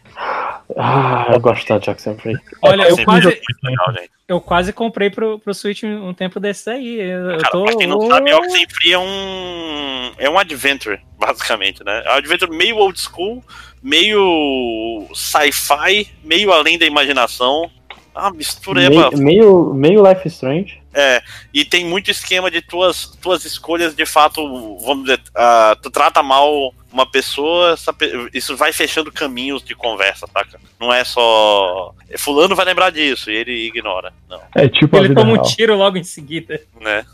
Ah, 0.77 1.27
eu 1.33 1.41
gosto 1.41 1.67
tanto 1.67 1.85
de 1.85 1.91
Oxenfree. 1.91 2.36
Olha, 2.62 2.89
eu 2.89 3.05
quase, 3.05 3.28
é 3.28 3.41
legal, 3.62 3.93
gente. 3.93 4.11
eu 4.27 4.41
quase 4.41 4.73
comprei 4.73 5.11
pro, 5.11 5.39
pro 5.39 5.55
Switch 5.55 5.83
um 5.85 6.15
tempo 6.15 6.41
desse 6.41 6.70
aí. 6.70 7.01
Eu, 7.01 7.31
eu 7.31 7.39
Cara, 7.39 7.51
tô. 7.51 7.65
pra 7.65 7.77
quem 7.77 7.86
não 7.86 8.09
sabe, 8.09 8.33
Oxenfree 8.33 8.93
é 8.93 8.99
um. 8.99 10.12
É 10.19 10.31
um 10.31 10.39
adventure, 10.39 11.01
basicamente, 11.19 11.85
né? 11.85 12.03
É 12.05 12.12
um 12.12 12.17
adventure 12.17 12.51
meio 12.51 12.77
old 12.77 12.99
school, 12.99 13.44
meio 13.83 15.07
sci-fi, 15.15 16.09
meio 16.23 16.53
além 16.53 16.78
da 16.78 16.86
imaginação. 16.86 17.70
Ah, 18.15 18.31
mistureba. 18.31 19.11
Meio, 19.11 19.19
meio, 19.19 19.75
meio 19.75 20.09
Life 20.09 20.27
is 20.27 20.35
Strange. 20.35 20.85
É, 20.94 21.20
e 21.53 21.65
tem 21.65 21.85
muito 21.85 22.09
esquema 22.09 22.49
de 22.49 22.62
tuas, 22.62 23.07
tuas 23.20 23.44
escolhas, 23.44 23.97
de 23.97 24.07
fato, 24.07 24.78
vamos 24.78 25.07
dizer, 25.07 25.20
ah, 25.35 25.77
tu 25.83 25.91
trata 25.91 26.23
mal 26.23 26.73
uma 26.94 27.05
pessoa, 27.05 27.74
pe- 27.98 28.28
isso 28.32 28.56
vai 28.56 28.73
fechando 28.73 29.10
caminhos 29.12 29.62
de 29.64 29.74
conversa, 29.74 30.26
saca? 30.32 30.58
Não 30.81 30.92
é 30.92 31.02
só. 31.05 31.92
Fulano 32.16 32.55
vai 32.55 32.64
lembrar 32.64 32.90
disso 32.90 33.31
e 33.31 33.34
ele 33.34 33.66
ignora. 33.66 34.12
Não, 34.31 34.40
É 34.55 34.68
tipo 34.68 34.97
a 34.97 35.00
Ele 35.00 35.08
vida 35.08 35.20
toma 35.20 35.32
um 35.32 35.34
real. 35.34 35.44
tiro 35.47 35.76
logo 35.76 35.98
em 35.98 36.05
seguida. 36.05 36.60
né? 36.81 37.05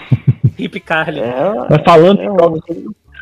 Hip 0.58 0.78
Carly. 0.80 1.20
É, 1.20 1.34
Mas 1.70 1.82
falando 1.84 2.20
é 2.20 2.24
de 2.24 2.30
um- 2.30 2.38
jogos 2.38 2.60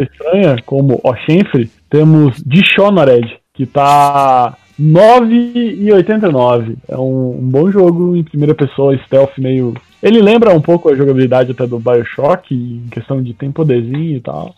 estranha, 0.00 0.56
como 0.66 1.00
Oxenfree, 1.04 1.70
temos 1.88 2.34
Dishonored, 2.44 3.38
que 3.54 3.64
tá 3.64 4.56
9,89. 4.80 6.76
É 6.88 6.96
um, 6.96 7.30
um 7.38 7.48
bom 7.48 7.70
jogo 7.70 8.16
em 8.16 8.22
primeira 8.24 8.54
pessoa, 8.54 8.96
stealth 9.06 9.38
meio. 9.38 9.74
Ele 10.02 10.20
lembra 10.22 10.52
um 10.54 10.60
pouco 10.60 10.88
a 10.88 10.94
jogabilidade 10.94 11.50
até 11.52 11.66
do 11.66 11.78
Bioshock, 11.78 12.54
em 12.54 12.88
questão 12.90 13.22
de 13.22 13.34
tem 13.34 13.50
poderzinho 13.50 14.16
e 14.16 14.20
tal. 14.20 14.54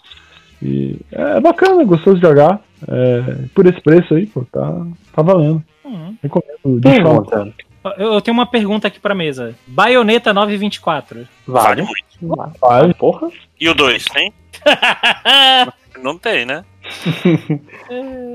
E 0.62 0.98
é 1.12 1.40
bacana, 1.40 1.84
gostoso 1.84 2.16
de 2.16 2.26
jogar. 2.26 2.60
É, 2.88 3.46
por 3.54 3.66
esse 3.66 3.80
preço 3.80 4.14
aí, 4.14 4.26
pô, 4.26 4.44
tá, 4.50 4.86
tá 5.12 5.22
valendo. 5.22 5.62
Hum. 5.84 6.14
Recomendo. 6.22 6.80
Pergunta. 6.82 7.52
Eu, 7.96 8.12
eu 8.14 8.20
tenho 8.20 8.36
uma 8.36 8.46
pergunta 8.46 8.88
aqui 8.88 9.00
pra 9.00 9.14
mesa. 9.14 9.54
Baioneta 9.66 10.34
924. 10.34 11.26
Vale 11.46 11.82
Vale. 11.82 11.82
muito. 11.82 12.54
Vale. 12.60 12.94
Porra. 12.94 13.28
E 13.58 13.68
o 13.68 13.74
2, 13.74 14.04
tem? 14.06 14.32
Não 16.02 16.18
tem, 16.18 16.44
né? 16.44 16.64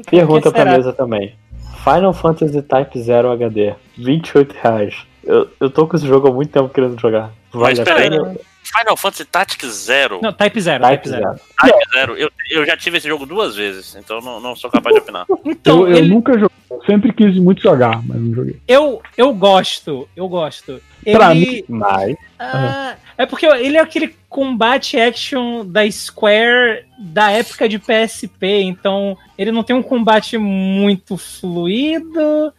Pergunta 0.10 0.52
Por 0.52 0.54
que 0.54 0.62
pra 0.62 0.78
mesa 0.78 0.94
também. 0.94 1.36
Final 1.84 2.14
Fantasy 2.14 2.62
Type 2.62 3.00
0 3.00 3.32
HD, 3.32 3.76
28 3.98 4.56
reais. 4.62 4.96
Eu, 5.24 5.50
eu 5.60 5.70
tô 5.70 5.88
com 5.88 5.96
esse 5.96 6.08
jogo 6.08 6.28
há 6.28 6.32
muito 6.32 6.52
tempo 6.52 6.70
querendo 6.70 7.00
jogar. 7.00 7.32
Vale 7.52 7.78
Mas 7.78 7.80
a 7.80 7.96
pena? 7.96 8.36
Final 8.66 8.98
Fantasy 8.98 9.26
Tactics 9.26 9.68
Zero. 9.68 10.20
Não, 10.22 10.34
Type 10.34 10.60
0, 10.60 10.84
Type 10.84 10.96
Type 11.04 11.10
0. 11.10 11.22
Zero. 11.22 11.40
Type 11.60 11.92
Zero. 11.94 12.18
Eu, 12.18 12.30
eu 12.52 12.66
já 12.66 12.76
tive 12.78 12.98
esse 12.98 13.08
jogo 13.08 13.26
duas 13.26 13.56
vezes, 13.56 13.96
então 13.96 14.20
não, 14.22 14.40
não 14.40 14.56
sou 14.56 14.70
capaz 14.70 14.96
de 14.96 15.02
opinar. 15.02 15.26
Então, 15.46 15.82
eu, 15.82 15.90
eu 15.90 15.98
ele- 15.98 16.08
nunca 16.10 16.34
joguei. 16.34 16.50
Eu 16.70 16.82
sempre 16.86 17.14
quis 17.14 17.36
muito 17.38 17.62
jogar, 17.62 18.02
mas 18.06 18.18
não 18.20 18.34
joguei. 18.34 18.60
eu, 18.68 19.02
eu 19.18 19.34
gosto, 19.34 20.08
eu 20.16 20.28
gosto. 20.28 20.82
Pra 21.14 21.36
Ele, 21.36 21.66
Mas. 21.68 22.16
Ah, 22.38 22.96
é 23.18 23.26
porque 23.26 23.46
ele 23.46 23.78
é 23.78 23.80
aquele 23.82 24.14
combate 24.30 25.00
action 25.00 25.66
da 25.66 25.90
Square 25.90 26.84
da 27.00 27.32
época 27.32 27.70
de 27.70 27.80
PSP, 27.80 28.62
então 28.64 29.18
ele 29.38 29.52
não 29.52 29.64
tem 29.64 29.74
um 29.76 29.82
combate 29.84 30.38
muito 30.38 31.16
fluido. 31.18 32.54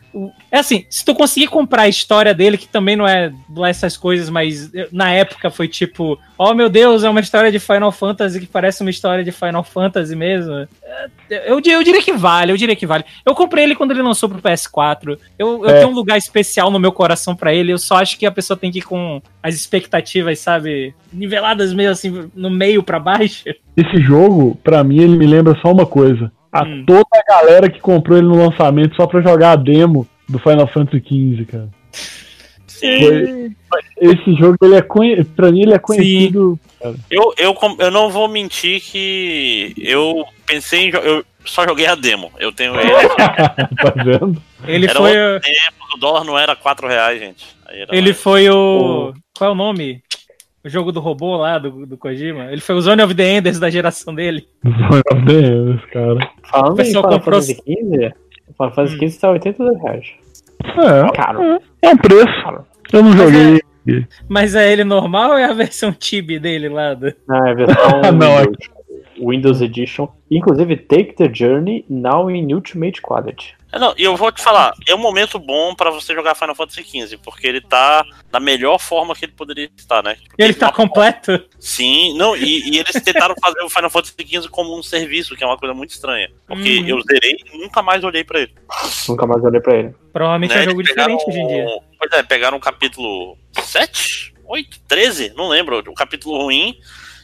É 0.50 0.58
assim, 0.60 0.86
se 0.88 1.04
tu 1.04 1.14
conseguir 1.14 1.48
comprar 1.48 1.82
a 1.82 1.88
história 1.88 2.32
dele, 2.32 2.56
que 2.56 2.66
também 2.68 2.96
não 2.96 3.06
é 3.06 3.30
lá 3.54 3.68
essas 3.68 3.96
coisas, 3.96 4.30
mas 4.30 4.70
na 4.90 5.10
época 5.12 5.50
foi 5.50 5.68
tipo, 5.68 6.18
oh 6.38 6.54
meu 6.54 6.70
Deus, 6.70 7.04
é 7.04 7.10
uma 7.10 7.20
história 7.20 7.52
de 7.52 7.58
Final 7.58 7.92
Fantasy 7.92 8.40
que 8.40 8.46
parece 8.46 8.80
uma 8.80 8.90
história 8.90 9.22
de 9.22 9.32
Final 9.32 9.62
Fantasy 9.62 10.16
mesmo. 10.16 10.52
É, 10.82 11.50
Eu, 11.50 11.60
eu 11.62 11.82
diria 11.82 12.00
que 12.02 12.12
vale, 12.12 12.52
eu 12.52 12.56
diria 12.56 12.76
que 12.76 12.86
vale. 12.86 13.04
Eu 13.26 13.34
comprei 13.34 13.64
ele 13.64 13.74
quando 13.76 13.90
ele 13.90 14.00
lançou 14.02 14.28
pro 14.28 14.40
PS4. 14.40 15.18
Eu, 15.38 15.64
eu 15.64 15.68
É. 15.68 15.78
tenho 15.80 15.90
um 15.90 15.94
lugar 15.94 16.16
especial 16.16 16.70
no 16.70 16.78
meu 16.78 16.92
coração 16.92 17.36
pra 17.36 17.52
ele. 17.52 17.72
Eu 17.72 17.78
só 17.78 17.96
acho 17.96 18.18
que 18.18 18.24
a 18.24 18.32
pessoa 18.36 18.56
tem 18.56 18.70
que 18.70 18.78
ir 18.78 18.82
com 18.82 19.20
as 19.42 19.54
expectativas, 19.54 20.38
sabe, 20.38 20.94
niveladas 21.12 21.72
meio 21.74 21.90
assim, 21.90 22.30
no 22.34 22.50
meio 22.50 22.82
pra 22.82 23.00
baixo. 23.00 23.44
Esse 23.76 24.00
jogo, 24.00 24.56
pra 24.62 24.84
mim, 24.84 25.00
ele 25.00 25.16
me 25.16 25.26
lembra 25.26 25.58
só 25.60 25.72
uma 25.72 25.86
coisa. 25.86 26.30
A 26.52 26.62
Hum. 26.64 26.84
toda 26.86 27.04
a 27.14 27.24
galera 27.28 27.68
que 27.68 27.80
comprou 27.80 28.16
ele 28.16 28.26
no 28.28 28.36
lançamento 28.38 28.94
só 28.96 29.06
pra 29.06 29.20
jogar 29.20 29.52
a 29.52 29.56
demo 29.56 30.06
do 30.28 30.38
Final 30.38 30.66
Fantasy 30.68 31.02
XV, 31.06 31.44
cara. 31.46 31.68
Foi- 32.66 33.50
Esse 34.00 34.34
jogo, 34.34 34.56
ele 34.62 34.76
é 34.76 34.82
conhe... 34.82 35.24
pra 35.24 35.50
mim, 35.50 35.62
ele 35.62 35.74
é 35.74 35.78
conhecido. 35.78 36.58
Eu, 37.10 37.32
eu, 37.38 37.56
eu 37.78 37.90
não 37.90 38.10
vou 38.10 38.28
mentir 38.28 38.80
que 38.82 39.72
eu 39.78 40.24
pensei 40.46 40.86
em. 40.86 40.90
jo- 40.90 40.98
Eu 40.98 41.24
só 41.44 41.66
joguei 41.66 41.86
a 41.86 41.94
demo. 41.94 42.30
Eu 42.38 42.52
tenho 42.52 42.74
ele. 42.78 42.90
tá 43.76 43.92
vendo? 44.04 44.42
Ele 44.66 44.86
era 44.86 44.98
foi. 44.98 45.12
tempo, 45.12 45.76
o 45.94 45.98
dólar 45.98 46.24
não 46.24 46.38
era 46.38 46.54
4 46.54 46.86
reais, 46.86 47.18
gente. 47.18 47.55
Ele 47.90 48.02
mais. 48.10 48.20
foi 48.22 48.48
o. 48.50 49.12
Qual 49.36 49.50
é 49.50 49.52
o 49.52 49.56
nome? 49.56 50.02
O 50.64 50.68
jogo 50.68 50.90
do 50.90 50.98
robô 51.00 51.36
lá, 51.36 51.58
do, 51.58 51.86
do 51.86 51.96
Kojima. 51.96 52.50
Ele 52.50 52.60
foi 52.60 52.74
o 52.74 52.80
Zone 52.80 53.00
of 53.02 53.14
the 53.14 53.36
Enders 53.36 53.58
da 53.60 53.70
geração 53.70 54.12
dele. 54.14 54.48
Zone 54.64 55.02
of 55.12 55.24
the 55.26 55.32
Enders, 55.32 55.84
cara. 55.92 56.30
Falando 56.42 56.72
em 56.72 56.76
pessoal 56.76 57.04
Final 57.04 57.18
comprou- 57.20 57.40
Fantasy 57.40 57.54
XV, 57.54 58.12
Final 58.56 58.74
Fantasy 58.74 58.96
XV 59.08 59.20
tá 59.20 59.30
82 59.30 59.82
reais. 59.82 60.06
É, 60.64 61.12
Caro. 61.16 61.42
é, 61.42 61.58
é 61.82 61.90
um 61.90 61.96
preço. 61.96 62.64
Eu 62.92 63.02
não 63.02 63.10
Mas 63.10 63.16
joguei. 63.18 63.60
Mas 64.28 64.54
é 64.56 64.72
ele 64.72 64.82
normal 64.82 65.30
ou 65.30 65.36
é 65.38 65.44
a 65.44 65.52
versão 65.54 65.92
Tibi 65.92 66.38
dele 66.40 66.68
lá? 66.68 66.94
Do... 66.94 67.14
Não, 67.28 67.46
é 67.46 67.50
a 67.50 67.54
versão 67.54 68.00
Não, 68.18 68.26
é- 68.38 68.40
Windows, 68.42 68.70
Windows 69.18 69.60
Edition. 69.60 70.08
Inclusive, 70.30 70.76
Take 70.76 71.12
the 71.14 71.32
Journey 71.32 71.84
now 71.88 72.28
in 72.28 72.52
Ultimate 72.52 73.00
Quality. 73.02 73.54
É, 73.72 73.78
não, 73.80 73.92
e 73.98 74.04
eu 74.04 74.16
vou 74.16 74.30
te 74.30 74.40
falar, 74.40 74.72
é 74.88 74.94
um 74.94 74.98
momento 74.98 75.38
bom 75.38 75.74
pra 75.74 75.90
você 75.90 76.14
jogar 76.14 76.34
Final 76.36 76.54
Fantasy 76.54 76.84
XV, 76.84 77.18
porque 77.18 77.46
ele 77.46 77.60
tá 77.60 78.04
na 78.32 78.38
melhor 78.38 78.78
forma 78.78 79.14
que 79.14 79.24
ele 79.24 79.32
poderia 79.32 79.68
estar, 79.76 80.02
né? 80.04 80.16
Porque 80.28 80.40
Ele 80.42 80.54
tá 80.54 80.70
completo? 80.72 81.44
Sim, 81.58 82.16
não, 82.16 82.36
e, 82.36 82.70
e 82.70 82.78
eles 82.78 83.02
tentaram 83.02 83.34
fazer 83.40 83.60
o 83.62 83.68
Final 83.68 83.90
Fantasy 83.90 84.14
XV 84.24 84.48
como 84.50 84.78
um 84.78 84.82
serviço, 84.82 85.34
que 85.34 85.42
é 85.42 85.46
uma 85.46 85.58
coisa 85.58 85.74
muito 85.74 85.90
estranha. 85.90 86.30
Porque 86.46 86.78
Uhum. 86.78 86.86
eu 86.88 87.00
zerei 87.02 87.36
e 87.52 87.58
nunca 87.58 87.82
mais 87.82 88.04
olhei 88.04 88.22
pra 88.22 88.40
ele. 88.40 88.54
Nunca 89.08 89.26
mais 89.26 89.42
olhei 89.42 89.60
pra 89.60 89.76
ele. 89.76 89.94
Provavelmente 90.12 90.54
Né, 90.54 90.60
é 90.60 90.66
um 90.66 90.70
jogo 90.70 90.84
pegaram 90.84 91.16
diferente 91.16 91.28
hoje 91.30 91.38
em 91.40 91.48
dia. 91.48 91.66
o- 91.66 91.82
Pois 91.98 92.12
é, 92.12 92.22
pegaram 92.22 92.56
um 92.58 92.60
capítulo 92.60 93.36
7, 93.62 94.32
8, 94.44 94.80
13, 94.86 95.32
não 95.36 95.48
lembro, 95.48 95.82
um 95.90 95.94
capítulo 95.94 96.40
ruim. 96.40 96.78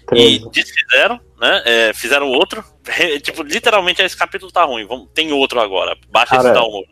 13. 0.07 0.35
E 0.47 0.51
desfizeram, 0.51 1.21
né? 1.41 1.63
é, 1.65 1.93
fizeram 1.95 2.29
outro. 2.29 2.63
tipo, 3.23 3.43
literalmente 3.43 4.03
esse 4.03 4.17
capítulo 4.17 4.51
tá 4.53 4.65
ruim. 4.65 4.87
Vamos, 4.87 5.09
tem 5.15 5.33
outro 5.33 5.61
agora. 5.61 5.97
Baixa 6.11 6.35
esse 6.37 6.45
Cara, 6.45 6.55
download. 6.55 6.87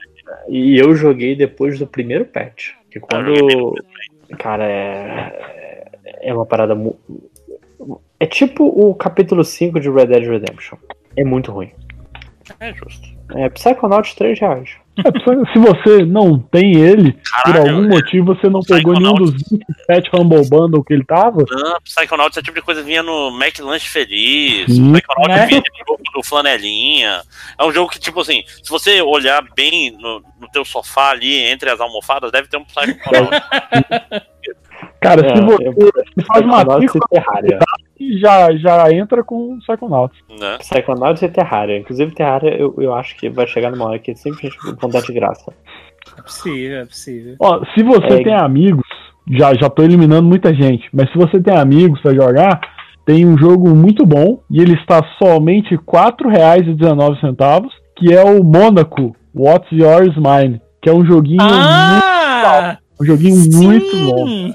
E 0.49 0.79
eu 0.79 0.95
joguei 0.95 1.35
depois 1.35 1.79
do 1.79 1.87
primeiro 1.87 2.25
patch. 2.25 2.71
Que 2.91 3.01
quando. 3.01 3.75
Cara, 4.39 4.65
é. 4.65 5.91
É 6.23 6.35
uma 6.35 6.47
parada. 6.47 6.75
mu- 6.75 6.99
É 8.19 8.27
tipo 8.27 8.65
o 8.65 8.95
capítulo 8.95 9.45
5 9.45 9.81
de 9.81 9.91
Red 9.91 10.07
Dead 10.07 10.25
Redemption. 10.29 10.77
É 11.17 11.25
muito 11.25 11.51
ruim. 11.51 11.73
É 12.59 12.73
justo. 12.75 13.09
É 13.35 13.49
Psychonauts 13.49 14.15
3 14.15 14.39
reais. 14.39 14.71
É, 15.05 15.53
se 15.53 15.59
você 15.59 16.05
não 16.05 16.39
tem 16.39 16.77
ele, 16.77 17.17
por 17.45 17.57
algum 17.57 17.85
é- 17.85 17.89
motivo 17.89 18.35
você 18.35 18.49
não 18.49 18.61
pegou 18.61 18.95
nenhum 18.95 19.15
dos 19.15 19.33
27 19.33 20.11
Humble 20.15 20.49
Bundle 20.49 20.85
que 20.85 20.93
ele 20.93 21.05
tava, 21.05 21.45
Não, 21.51 21.77
Psychonauts, 21.83 22.37
esse 22.37 22.45
tipo 22.45 22.59
de 22.59 22.65
coisa 22.65 22.83
vinha 22.83 23.03
no 23.03 23.29
McLanche 23.37 23.89
Feliz. 23.89 24.75
Sim. 24.75 24.93
Psychonauts 24.93 25.37
Né? 25.37 25.47
vinha 25.47 25.61
no 25.61 25.87
jogo 25.89 26.03
do 26.15 26.23
Flanelinha. 26.23 27.23
É 27.59 27.65
um 27.65 27.73
jogo 27.73 27.91
que, 27.91 27.99
tipo 27.99 28.21
assim, 28.21 28.43
se 28.63 28.71
você 28.71 29.01
olhar 29.03 29.43
bem 29.55 29.91
no, 29.99 30.23
no 30.41 30.49
teu 30.53 30.65
sofá 30.65 31.11
ali, 31.11 31.37
entre 31.37 31.71
as 31.71 31.81
almofadas, 31.81 32.31
deve 32.33 32.49
ter 32.49 32.57
um 32.57 32.65
Psychonauts. 32.65 33.41
cara, 35.01 35.27
É, 35.27 35.37
se 35.37 35.43
você 35.43 35.69
eu- 35.69 36.25
faz 36.27 36.45
uma 36.45 36.57
Psychonauts 36.59 36.95
e 36.95 37.01
Terraria. 37.11 37.59
já, 38.21 38.53
já 38.57 38.93
entra 38.93 39.23
com 39.25 39.59
Psychonauts. 39.61 40.19
né? 40.39 40.59
Psychonauts 40.59 41.23
e 41.23 41.29
Terraria. 41.29 41.79
Inclusive, 41.79 42.13
Terraria 42.15 42.57
eu, 42.57 42.75
eu 42.79 42.95
acho 42.95 43.17
que 43.17 43.29
vai 43.29 43.47
chegar 43.47 43.71
numa 43.71 43.87
hora 43.87 43.99
que 43.99 44.15
sempre 44.15 44.49
vão 44.81 44.91
dar 44.91 45.03
de 45.03 45.13
graça. 45.13 45.53
É 46.19 46.23
possível, 46.23 46.79
é 46.81 46.85
possível. 46.85 47.37
Ó, 47.41 47.65
se 47.75 47.83
você 47.83 48.15
É. 48.21 48.23
tem 48.25 48.35
amigos, 48.35 48.85
já, 49.31 49.53
já 49.55 49.69
tô 49.71 49.83
eliminando 49.83 50.27
muita 50.29 50.53
gente, 50.55 50.89
mas 50.93 51.11
se 51.13 51.17
você 51.19 51.41
tem 51.41 51.55
amigos 51.57 52.01
pra 52.01 52.15
jogar, 52.15 52.61
tem 53.07 53.27
um 53.27 53.37
jogo 53.39 53.71
muito 53.75 54.05
bom 54.07 54.41
e 54.51 54.61
ele 54.61 54.75
está 54.75 55.03
somente 55.23 55.75
R$ 55.75 55.81
4,19, 55.85 57.69
que 57.97 58.13
é 58.13 58.23
o 58.25 58.43
Monaco 58.43 59.15
What's 59.35 59.71
Yours 59.73 60.15
Mine, 60.17 60.61
que 60.83 60.89
é 60.89 60.93
um 60.93 61.05
joguinho, 61.05 61.39
Ah! 61.41 62.79
mu- 62.99 63.03
um 63.03 63.07
joguinho 63.07 63.37
muito 63.53 63.97
bom. 64.07 64.53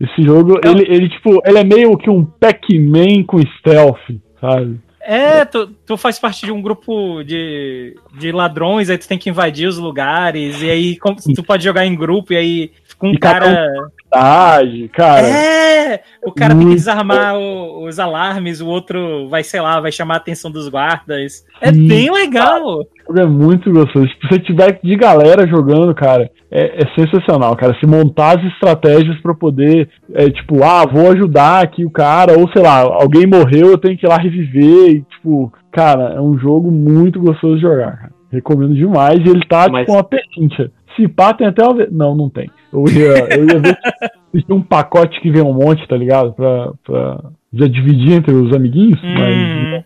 Esse 0.00 0.22
jogo, 0.22 0.60
ele, 0.64 0.82
ele 0.88 1.08
tipo, 1.08 1.40
ele 1.44 1.58
é 1.58 1.64
meio 1.64 1.96
que 1.96 2.08
um 2.08 2.24
Pac-Man 2.24 3.24
com 3.26 3.40
stealth, 3.58 4.00
sabe? 4.40 4.78
É, 5.00 5.44
tu, 5.44 5.68
tu 5.86 5.96
faz 5.96 6.18
parte 6.18 6.44
de 6.44 6.52
um 6.52 6.60
grupo 6.60 7.22
de, 7.24 7.96
de 8.18 8.30
ladrões, 8.30 8.90
aí 8.90 8.98
tu 8.98 9.08
tem 9.08 9.16
que 9.16 9.30
invadir 9.30 9.66
os 9.66 9.78
lugares, 9.78 10.60
e 10.60 10.70
aí 10.70 10.98
tu 11.34 11.42
pode 11.42 11.64
jogar 11.64 11.86
em 11.86 11.94
grupo, 11.94 12.34
e 12.34 12.36
aí 12.36 12.72
com 12.98 13.08
um 13.10 13.14
cara. 13.18 13.68
Verdade, 14.10 14.88
cara. 14.88 15.26
É! 15.28 16.00
O 16.24 16.32
cara 16.32 16.54
tem 16.54 16.68
que 16.68 16.74
desarmar 16.74 17.36
o- 17.36 17.84
os 17.86 17.98
alarmes, 17.98 18.60
o 18.60 18.66
outro 18.66 19.28
vai, 19.28 19.42
sei 19.42 19.60
lá, 19.60 19.80
vai 19.80 19.92
chamar 19.92 20.14
a 20.14 20.16
atenção 20.18 20.50
dos 20.50 20.68
guardas. 20.68 21.44
É 21.60 21.72
Sim. 21.72 21.86
bem 21.88 22.10
legal! 22.10 22.62
O 22.80 22.86
jogo 23.06 23.20
é 23.20 23.26
muito 23.26 23.70
gostoso. 23.70 24.06
Se 24.08 24.28
você 24.28 24.38
tiver 24.40 24.78
de 24.82 24.96
galera 24.96 25.46
jogando, 25.46 25.94
cara, 25.94 26.30
é, 26.50 26.82
é 26.82 26.86
sensacional, 26.98 27.54
cara. 27.56 27.76
Se 27.80 27.86
montar 27.86 28.38
as 28.38 28.44
estratégias 28.52 29.18
pra 29.20 29.34
poder, 29.34 29.88
é, 30.14 30.28
tipo, 30.30 30.62
ah, 30.64 30.84
vou 30.86 31.10
ajudar 31.12 31.62
aqui 31.64 31.84
o 31.84 31.90
cara, 31.90 32.38
ou 32.38 32.50
sei 32.52 32.62
lá, 32.62 32.80
alguém 32.80 33.26
morreu, 33.26 33.68
eu 33.70 33.78
tenho 33.78 33.96
que 33.96 34.06
ir 34.06 34.08
lá 34.08 34.16
reviver. 34.16 34.90
E, 34.90 35.02
tipo, 35.02 35.52
cara, 35.70 36.14
é 36.16 36.20
um 36.20 36.38
jogo 36.38 36.70
muito 36.70 37.20
gostoso 37.20 37.56
de 37.56 37.62
jogar, 37.62 37.96
cara. 37.96 38.12
Recomendo 38.30 38.74
demais. 38.74 39.18
E 39.20 39.28
ele 39.28 39.44
tá 39.48 39.68
Mas- 39.70 39.86
com 39.86 39.92
uma 39.92 40.04
pertincha. 40.04 40.70
Se 40.98 41.08
pá, 41.08 41.32
tem 41.32 41.46
até 41.46 41.62
Não, 41.90 42.14
não 42.14 42.28
tem. 42.28 42.50
Eu 42.72 42.84
ia, 42.88 43.36
eu 43.36 43.46
ia 43.46 43.58
ver 43.60 43.78
se 44.34 44.42
tinha 44.42 44.56
um 44.56 44.60
pacote 44.62 45.20
que 45.20 45.30
vem 45.30 45.42
um 45.42 45.52
monte, 45.54 45.86
tá 45.88 45.96
ligado? 45.96 46.32
Pra, 46.34 46.72
pra 46.84 47.20
já 47.52 47.66
dividir 47.68 48.12
entre 48.14 48.34
os 48.34 48.54
amiguinhos, 48.54 49.00
Hum. 49.02 49.14
mas. 49.14 49.84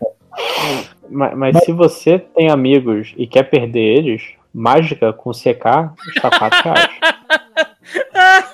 Mas, 1.09 1.37
mas 1.37 1.57
se 1.63 1.71
você 1.71 2.17
tem 2.17 2.49
amigos 2.49 3.13
e 3.17 3.27
quer 3.27 3.43
perder 3.43 3.99
eles, 3.99 4.23
mágica 4.53 5.13
com 5.13 5.29
CK 5.31 5.91
está 6.15 6.29
4 6.39 6.63
reais. 6.63 6.89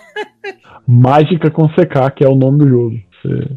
Mágica 0.87 1.51
com 1.51 1.67
CK, 1.69 2.11
que 2.15 2.23
é 2.23 2.27
o 2.27 2.35
nome 2.35 2.59
do 2.59 2.67
jogo. 2.67 2.99
Você- 3.21 3.47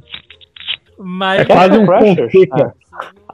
Mas 0.98 1.40
É 1.40 1.44
quase 1.46 1.78
um 1.78 1.86
Crashers? 1.86 2.32
Fonseca. 2.32 2.74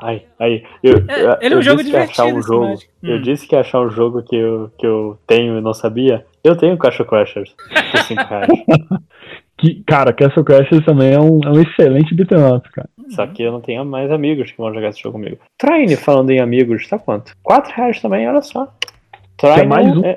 Ai, 0.01 0.23
ai. 0.39 0.63
Eu, 0.83 0.99
É, 1.09 1.39
ele 1.45 1.55
é 1.55 1.57
um 1.57 1.61
eu 1.61 1.63
jogo 1.63 1.79
disse 1.79 1.91
que 1.91 1.97
ia 1.97 2.03
achar 2.05 2.27
divertido, 2.27 2.39
um 2.39 2.43
jogo. 2.43 2.67
Magic. 2.69 2.89
Eu 3.03 3.17
Hum. 3.17 3.23
disse 3.23 3.47
que 3.49 3.55
ia 3.55 3.61
achar 3.61 3.81
um 3.81 3.91
jogo 3.91 4.23
que 4.23 4.37
eu, 4.37 4.71
que 4.79 4.87
eu 4.87 5.19
tenho 5.27 5.59
e 5.59 5.61
não 5.61 5.75
sabia. 5.75 6.25
Eu 6.45 6.57
tenho 6.57 6.77
Castle 6.79 7.05
Crashers 7.07 7.55
por 7.91 8.01
5 8.03 8.23
reais. 8.29 8.49
Que, 9.59 9.83
cara, 9.85 10.13
Castle 10.13 10.45
Crashers 10.45 10.85
também 10.85 11.13
é 11.13 11.19
um, 11.21 11.41
é 11.45 11.51
um 11.51 11.61
excelente 11.61 12.15
beat'em 12.15 12.39
up, 12.55 12.71
cara. 12.71 12.89
Só 13.11 13.27
que 13.27 13.43
eu 13.43 13.51
não 13.51 13.61
tenho 13.61 13.85
mais 13.85 14.11
amigos 14.11 14.53
que 14.53 14.59
vão 14.59 14.73
jogar 14.73 14.91
esse 14.91 15.01
jogo 15.03 15.19
comigo. 15.19 15.39
Traine, 15.59 15.97
falando 15.97 16.31
em 16.31 16.39
amigos, 16.41 16.87
tá 16.89 16.97
quanto? 16.99 17.33
4 17.43 17.75
reais 17.75 18.01
também, 18.01 18.29
olha 18.29 18.41
só. 18.43 18.69
Traine 19.37 19.63
é 19.63 19.67
mais 19.67 19.97
um. 19.97 20.05
é- 20.05 20.17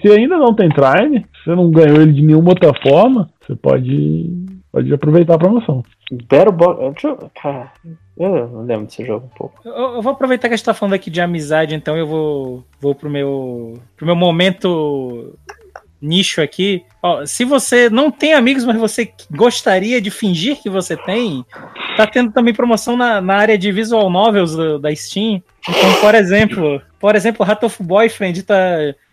Se 0.00 0.08
você 0.08 0.14
ainda 0.18 0.36
não 0.38 0.54
tem 0.54 0.68
Trine, 0.70 1.24
você 1.44 1.54
não 1.54 1.70
ganhou 1.70 2.00
ele 2.02 2.12
de 2.12 2.22
nenhuma 2.22 2.50
outra 2.50 2.72
forma, 2.82 3.28
você 3.40 3.54
pode, 3.54 4.28
pode 4.72 4.92
aproveitar 4.92 5.34
a 5.34 5.38
promoção. 5.38 5.82
Battle 6.28 6.52
Box. 6.52 6.80
deixa 6.92 7.08
eu- 7.08 7.30
Cara, 7.40 7.72
eu 8.18 8.48
não 8.48 8.62
lembro 8.62 8.86
desse 8.86 9.04
jogo 9.04 9.26
um 9.26 9.36
pouco. 9.38 9.60
Eu, 9.64 9.72
eu 9.96 10.02
vou 10.02 10.12
aproveitar 10.12 10.48
que 10.48 10.54
a 10.54 10.56
gente 10.56 10.64
tá 10.66 10.74
falando 10.74 10.94
aqui 10.94 11.10
de 11.10 11.20
amizade, 11.20 11.74
então 11.74 11.96
eu 11.96 12.06
vou, 12.06 12.64
vou 12.80 12.94
pro 12.94 13.10
meu 13.10 13.78
pro 13.96 14.06
meu 14.06 14.16
momento 14.16 15.34
nicho 16.02 16.40
aqui. 16.40 16.82
Ó, 17.02 17.26
se 17.26 17.44
você 17.44 17.90
não 17.90 18.10
tem 18.10 18.32
amigos, 18.32 18.64
mas 18.64 18.76
você 18.78 19.12
gostaria 19.30 20.00
de 20.00 20.10
fingir 20.10 20.56
que 20.62 20.70
você 20.70 20.96
tem, 20.96 21.44
tá 21.96 22.06
tendo 22.06 22.32
também 22.32 22.54
promoção 22.54 22.96
na, 22.96 23.20
na 23.20 23.34
área 23.36 23.58
de 23.58 23.70
visual 23.70 24.08
novels 24.08 24.56
do- 24.56 24.78
da 24.78 24.94
Steam. 24.94 25.42
Então, 25.68 26.00
por 26.00 26.14
exemplo, 26.14 26.80
por 26.98 27.14
exemplo, 27.14 27.44
Hat 27.44 27.62
of 27.66 27.82
Boyfriend 27.82 28.42
tá 28.44 28.54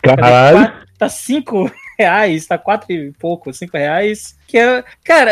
Caralho. 0.01 0.71
tá 0.97 1.09
5 1.09 1.69
reais, 1.97 2.45
tá 2.45 2.57
4 2.57 2.91
e 2.91 3.11
pouco, 3.19 3.53
5 3.53 3.75
reais. 3.77 4.37
Que 4.47 4.57
é, 4.57 4.83
cara, 5.03 5.31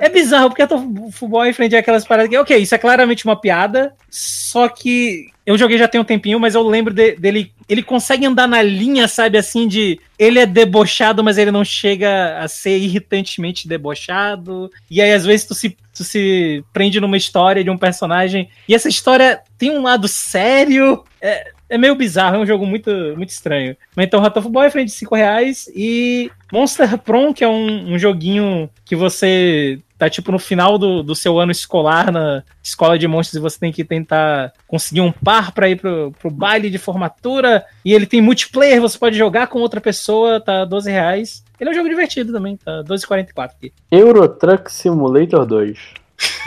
é 0.00 0.08
bizarro, 0.08 0.48
porque 0.50 0.62
a 0.62 0.66
Boyfriend 0.66 1.74
é 1.74 1.78
aquelas 1.78 2.04
paradas 2.04 2.28
que, 2.30 2.36
ok, 2.38 2.56
isso 2.56 2.74
é 2.74 2.78
claramente 2.78 3.24
uma 3.24 3.40
piada, 3.40 3.94
só 4.10 4.68
que 4.68 5.28
eu 5.44 5.56
joguei 5.56 5.78
já 5.78 5.86
tem 5.86 6.00
um 6.00 6.04
tempinho, 6.04 6.40
mas 6.40 6.56
eu 6.56 6.62
lembro 6.62 6.92
de- 6.92 7.14
dele. 7.14 7.52
Ele 7.68 7.82
consegue 7.82 8.26
andar 8.26 8.48
na 8.48 8.60
linha, 8.62 9.06
sabe, 9.06 9.38
assim, 9.38 9.68
de. 9.68 9.98
Ele 10.18 10.40
é 10.40 10.46
debochado, 10.46 11.22
mas 11.22 11.38
ele 11.38 11.52
não 11.52 11.64
chega 11.64 12.38
a 12.38 12.48
ser 12.48 12.76
irritantemente 12.78 13.68
debochado. 13.68 14.70
E 14.90 15.00
aí, 15.00 15.12
às 15.12 15.24
vezes, 15.24 15.46
tu 15.46 15.54
se, 15.54 15.76
tu 15.94 16.02
se 16.02 16.64
prende 16.72 17.00
numa 17.00 17.16
história 17.16 17.62
de 17.62 17.70
um 17.70 17.78
personagem. 17.78 18.48
E 18.68 18.74
essa 18.74 18.88
história 18.88 19.40
tem 19.56 19.70
um 19.70 19.82
lado 19.82 20.08
sério. 20.08 21.04
É, 21.20 21.52
é 21.68 21.76
meio 21.76 21.94
bizarro, 21.94 22.36
é 22.36 22.38
um 22.38 22.46
jogo 22.46 22.66
muito, 22.66 22.90
muito 23.16 23.30
estranho. 23.30 23.76
Mas 23.94 24.06
então, 24.06 24.20
Ratoful 24.20 24.50
Boy, 24.50 24.70
frente 24.70 24.88
de 24.88 24.94
5 24.94 25.14
reais. 25.14 25.70
E 25.74 26.30
Monster 26.52 26.96
Prom, 26.98 27.32
que 27.32 27.44
é 27.44 27.48
um, 27.48 27.94
um 27.94 27.98
joguinho 27.98 28.70
que 28.84 28.94
você 28.94 29.80
tá 29.98 30.10
tipo 30.10 30.30
no 30.30 30.38
final 30.38 30.76
do, 30.76 31.02
do 31.02 31.14
seu 31.14 31.38
ano 31.38 31.50
escolar 31.50 32.12
na 32.12 32.42
escola 32.62 32.98
de 32.98 33.08
monstros 33.08 33.38
e 33.38 33.42
você 33.42 33.58
tem 33.58 33.72
que 33.72 33.82
tentar 33.82 34.52
conseguir 34.68 35.00
um 35.00 35.10
par 35.10 35.52
pra 35.52 35.70
ir 35.70 35.76
pro, 35.76 36.12
pro 36.20 36.30
baile 36.30 36.70
de 36.70 36.78
formatura. 36.78 37.64
E 37.84 37.92
ele 37.92 38.06
tem 38.06 38.20
multiplayer, 38.20 38.80
você 38.80 38.98
pode 38.98 39.16
jogar 39.16 39.46
com 39.48 39.58
outra 39.60 39.80
pessoa, 39.80 40.40
tá 40.40 40.64
12 40.64 40.90
reais. 40.90 41.44
Ele 41.58 41.70
é 41.70 41.72
um 41.72 41.76
jogo 41.76 41.88
divertido 41.88 42.32
também, 42.32 42.56
tá 42.56 42.82
12,44 42.84 43.50
aqui. 43.56 43.72
Euro 43.90 44.28
Truck 44.28 44.70
Simulator 44.70 45.46
2. 45.46 45.78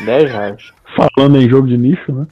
10 0.05 0.31
reais. 0.31 0.71
Falando 0.95 1.41
em 1.41 1.49
jogo 1.49 1.67
de 1.67 1.77
nicho, 1.77 2.11
né? 2.11 2.27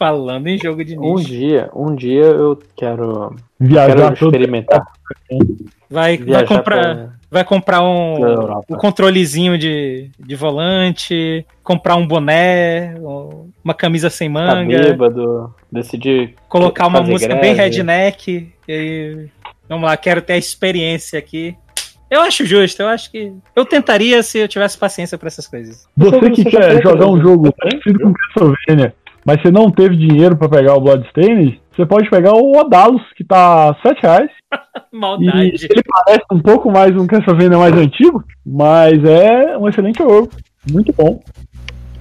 Falando 0.00 0.46
em 0.46 0.56
jogo 0.56 0.82
de 0.82 0.98
Um 0.98 1.16
nicho. 1.16 1.28
dia, 1.28 1.68
um 1.76 1.94
dia 1.94 2.24
eu 2.24 2.58
quero, 2.74 3.36
Viajar 3.60 4.14
quero 4.14 4.26
experimentar. 4.28 4.82
Vai, 5.90 6.16
vai 6.16 6.46
comprar. 6.46 6.80
pra- 6.96 7.20
Vai 7.32 7.44
comprar 7.44 7.80
um, 7.80 8.16
um 8.68 8.76
controlezinho 8.76 9.56
de, 9.56 10.10
de 10.18 10.34
volante, 10.34 11.46
comprar 11.62 11.94
um 11.94 12.04
boné, 12.04 12.96
um- 12.98 13.50
uma 13.62 13.72
camisa 13.72 14.10
sem 14.10 14.26
Tá 14.32 14.32
manga, 14.40 14.76
bêbado, 14.82 15.54
decidir 15.70 16.34
colocar 16.48 16.88
uma 16.88 17.00
música 17.02 17.28
greve. 17.34 17.40
bem 17.40 17.54
redneck. 17.54 18.52
E 18.66 18.72
aí, 18.72 19.28
vamos 19.68 19.84
lá, 19.88 19.96
quero 19.96 20.20
ter 20.22 20.32
a 20.32 20.38
experiência 20.38 21.18
aqui. 21.20 21.54
Eu 22.10 22.22
acho 22.22 22.44
justo, 22.44 22.82
eu 22.82 22.88
acho 22.88 23.08
que. 23.12 23.32
Eu 23.54 23.64
tentaria 23.64 24.20
se 24.24 24.38
eu 24.40 24.48
tivesse 24.48 24.76
paciência 24.76 25.16
pra 25.16 25.28
essas 25.28 25.46
coisas. 25.46 25.86
Você 25.96 26.30
que 26.32 26.44
quer 26.46 26.82
jogar 26.82 27.06
um 27.06 27.20
jogo 27.20 27.52
parecido 27.52 28.00
com 28.00 28.12
Castlevania, 28.12 28.92
mas 29.30 29.40
você 29.40 29.50
não 29.52 29.70
teve 29.70 29.96
dinheiro 29.96 30.36
pra 30.36 30.48
pegar 30.48 30.74
o 30.74 30.80
Bloodstained, 30.80 31.60
você 31.70 31.86
pode 31.86 32.10
pegar 32.10 32.34
o 32.34 32.58
Odalos, 32.58 33.00
que 33.14 33.22
tá 33.22 33.76
7 33.80 34.02
reais. 34.02 34.30
E 34.92 34.96
Maldade. 34.96 35.68
ele 35.70 35.82
parece 35.88 36.24
um 36.32 36.40
pouco 36.40 36.68
mais 36.68 36.90
um 36.96 37.06
Castlevania 37.06 37.56
mais 37.56 37.72
antigo, 37.76 38.24
mas 38.44 38.92
é 39.04 39.56
um 39.56 39.68
excelente 39.68 40.02
jogo. 40.02 40.28
Muito 40.68 40.92
bom. 40.92 41.20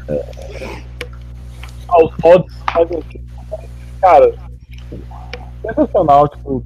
É... 0.08 0.25
Ah, 1.88 2.03
os 2.03 2.11
fazem 2.74 2.99
Cara, 4.01 4.33
sensacional, 5.61 6.27
tipo. 6.30 6.66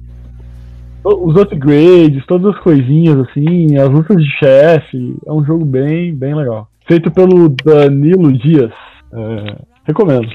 Os 1.04 1.36
upgrades, 1.36 2.24
todas 2.24 2.54
as 2.54 2.62
coisinhas 2.62 3.18
assim, 3.28 3.76
as 3.76 3.90
lutas 3.90 4.16
de 4.16 4.30
chefe, 4.38 5.16
é 5.26 5.30
um 5.30 5.44
jogo 5.44 5.66
bem, 5.66 6.14
bem 6.14 6.34
legal. 6.34 6.66
Feito 6.88 7.10
pelo 7.10 7.50
Danilo 7.50 8.32
Dias. 8.32 8.72
É, 9.12 9.56
recomendo. 9.84 10.26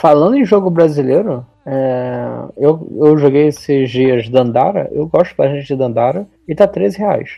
Falando 0.00 0.36
em 0.36 0.44
jogo 0.44 0.70
brasileiro, 0.70 1.44
é, 1.66 2.24
eu, 2.56 2.88
eu 3.00 3.18
joguei 3.18 3.48
esses 3.48 3.90
dias 3.90 4.28
Dandara, 4.28 4.88
eu 4.92 5.08
gosto 5.08 5.34
bastante 5.34 5.66
de 5.66 5.74
Dandara, 5.74 6.24
e 6.46 6.54
tá 6.54 6.68
13 6.68 6.98
reais. 6.98 7.30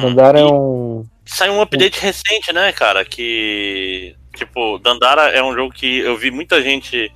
Dandara 0.00 0.40
é 0.40 0.44
um. 0.46 1.04
Saiu 1.26 1.52
um 1.52 1.60
update 1.60 2.00
recente, 2.00 2.50
né, 2.52 2.72
cara? 2.72 3.04
Que. 3.04 4.16
Tipo, 4.34 4.78
Dandara 4.78 5.28
é 5.32 5.42
um 5.42 5.54
jogo 5.54 5.70
que 5.74 5.98
eu 5.98 6.16
vi 6.16 6.30
muita 6.30 6.62
gente 6.62 7.12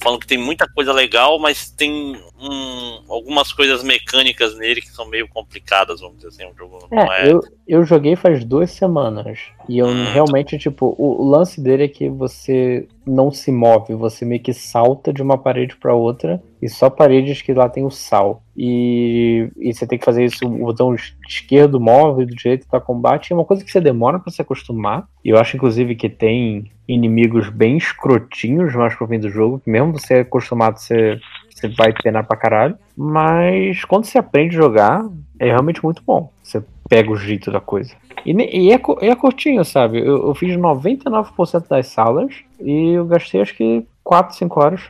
falando 0.00 0.20
que 0.20 0.26
tem 0.28 0.38
muita 0.38 0.66
coisa 0.72 0.92
legal, 0.92 1.38
mas 1.38 1.68
tem 1.68 2.16
um- 2.40 3.02
algumas 3.08 3.52
coisas 3.52 3.82
mecânicas 3.82 4.56
nele 4.56 4.80
que 4.80 4.88
são 4.90 5.06
meio 5.06 5.28
complicadas, 5.28 6.00
vamos 6.00 6.16
dizer 6.18 6.28
assim. 6.28 6.46
Um 6.46 6.56
jogo 6.56 6.78
não 6.90 7.12
É, 7.12 7.26
é. 7.26 7.32
eu, 7.32 7.40
eu 7.70 7.84
joguei 7.84 8.16
faz 8.16 8.44
duas 8.44 8.72
semanas. 8.72 9.38
E 9.68 9.78
eu 9.78 9.86
realmente, 10.12 10.58
tipo, 10.58 10.92
o, 10.98 11.24
lance 11.24 11.60
dele 11.60 11.84
é 11.84 11.88
que 11.88 12.08
você 12.08 12.88
não 13.06 13.30
se 13.30 13.52
move, 13.52 13.94
você 13.94 14.24
meio 14.24 14.42
que 14.42 14.52
salta 14.52 15.12
de 15.12 15.22
uma 15.22 15.38
parede 15.38 15.76
pra 15.76 15.94
outra. 15.94 16.42
E 16.60 16.68
só 16.68 16.90
paredes 16.90 17.40
que 17.40 17.54
lá 17.54 17.68
tem 17.68 17.84
o 17.84 17.90
sal. 17.90 18.42
E, 18.56 19.48
e 19.56 19.72
você 19.72 19.86
tem 19.86 19.98
que 20.00 20.04
fazer 20.04 20.24
isso, 20.24 20.44
o 20.44 20.66
botão 20.66 20.96
esquerdo 21.28 21.78
move, 21.80 22.26
do 22.26 22.34
direito 22.34 22.66
tá 22.66 22.80
combate. 22.80 23.32
É 23.32 23.36
uma 23.36 23.44
coisa 23.44 23.64
que 23.64 23.70
você 23.70 23.80
demora 23.80 24.18
pra 24.18 24.32
se 24.32 24.42
acostumar. 24.42 25.06
E 25.24 25.28
eu 25.28 25.38
acho, 25.38 25.56
inclusive, 25.56 25.94
que 25.94 26.08
tem 26.08 26.72
inimigos 26.88 27.48
bem 27.50 27.76
escrotinhos 27.76 28.74
mais 28.74 28.96
pro 28.96 29.06
fim 29.06 29.20
do 29.20 29.30
jogo. 29.30 29.60
Que 29.60 29.70
mesmo 29.70 29.92
você 29.92 30.14
acostumado, 30.14 30.78
você, 30.78 31.20
você 31.48 31.68
vai 31.68 31.92
penar 31.92 32.26
pra 32.26 32.36
caralho. 32.36 32.76
Mas 32.96 33.84
quando 33.84 34.06
você 34.06 34.18
aprende 34.18 34.56
a 34.56 34.60
jogar, 34.60 35.08
é 35.38 35.46
realmente 35.46 35.84
muito 35.84 36.02
bom. 36.04 36.32
Você 36.42 36.60
pega 36.90 37.10
o 37.10 37.16
jeito 37.16 37.50
da 37.52 37.60
coisa. 37.60 37.94
E, 38.26 38.32
e 38.32 38.72
é, 38.72 38.80
é 39.00 39.14
curtinho, 39.14 39.64
sabe? 39.64 39.98
Eu, 40.00 40.26
eu 40.26 40.34
fiz 40.34 40.54
99% 40.56 41.68
das 41.68 41.86
salas 41.86 42.34
e 42.60 42.90
eu 42.94 43.06
gastei 43.06 43.40
acho 43.40 43.54
que 43.54 43.86
4, 44.04 44.36
5 44.36 44.60
horas. 44.60 44.80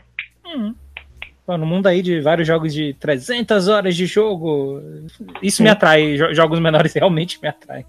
Hum. 0.46 0.74
Pô, 1.46 1.56
no 1.58 1.66
mundo 1.66 1.86
aí 1.86 2.00
de 2.00 2.20
vários 2.20 2.48
jogos 2.48 2.72
de 2.72 2.94
300 2.94 3.68
horas 3.68 3.94
de 3.94 4.06
jogo, 4.06 4.80
isso 5.42 5.62
me 5.62 5.68
atrai. 5.68 6.16
Jo- 6.16 6.32
Jogos 6.34 6.58
menores 6.58 6.92
realmente 6.96 7.38
me 7.42 7.48
atraem. 7.48 7.84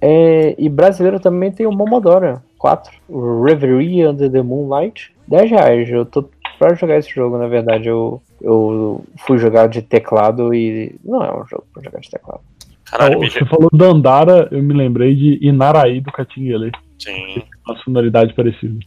É, 0.00 0.54
e 0.56 0.68
brasileiro 0.68 1.18
também 1.20 1.50
tem 1.50 1.66
o 1.66 1.72
Momodora 1.72 2.42
4, 2.58 2.92
o 3.08 3.42
Reverie 3.42 4.06
Under 4.06 4.30
the 4.30 4.40
Moonlight, 4.42 5.12
10 5.28 5.50
reais. 5.50 5.88
Eu 5.90 6.06
tô 6.06 6.28
pra 6.58 6.74
jogar 6.74 6.96
esse 6.98 7.10
jogo, 7.10 7.36
na 7.36 7.46
verdade. 7.48 7.88
Eu, 7.88 8.22
eu 8.40 9.04
fui 9.26 9.36
jogar 9.38 9.68
de 9.68 9.82
teclado 9.82 10.54
e 10.54 10.94
não 11.04 11.22
é 11.22 11.30
um 11.30 11.44
jogo 11.46 11.64
pra 11.74 11.82
jogar 11.82 12.00
de 12.00 12.10
teclado. 12.10 12.40
Caralho, 12.86 13.18
bicho. 13.18 13.38
você 13.38 13.44
falou 13.46 13.68
Dandara, 13.72 14.48
eu 14.50 14.62
me 14.62 14.74
lembrei 14.74 15.14
de 15.14 15.38
Inaraí 15.42 16.00
do 16.00 16.12
Catinguele. 16.12 16.70
Sim. 16.98 17.42
Uma 17.66 17.76
sonoridade 17.82 18.32
parecida. 18.34 18.78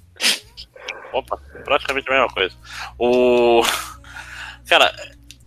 Opa, 1.13 1.37
praticamente 1.63 2.09
a 2.09 2.13
mesma 2.13 2.29
coisa. 2.29 2.55
O. 2.97 3.61
Cara, 4.67 4.93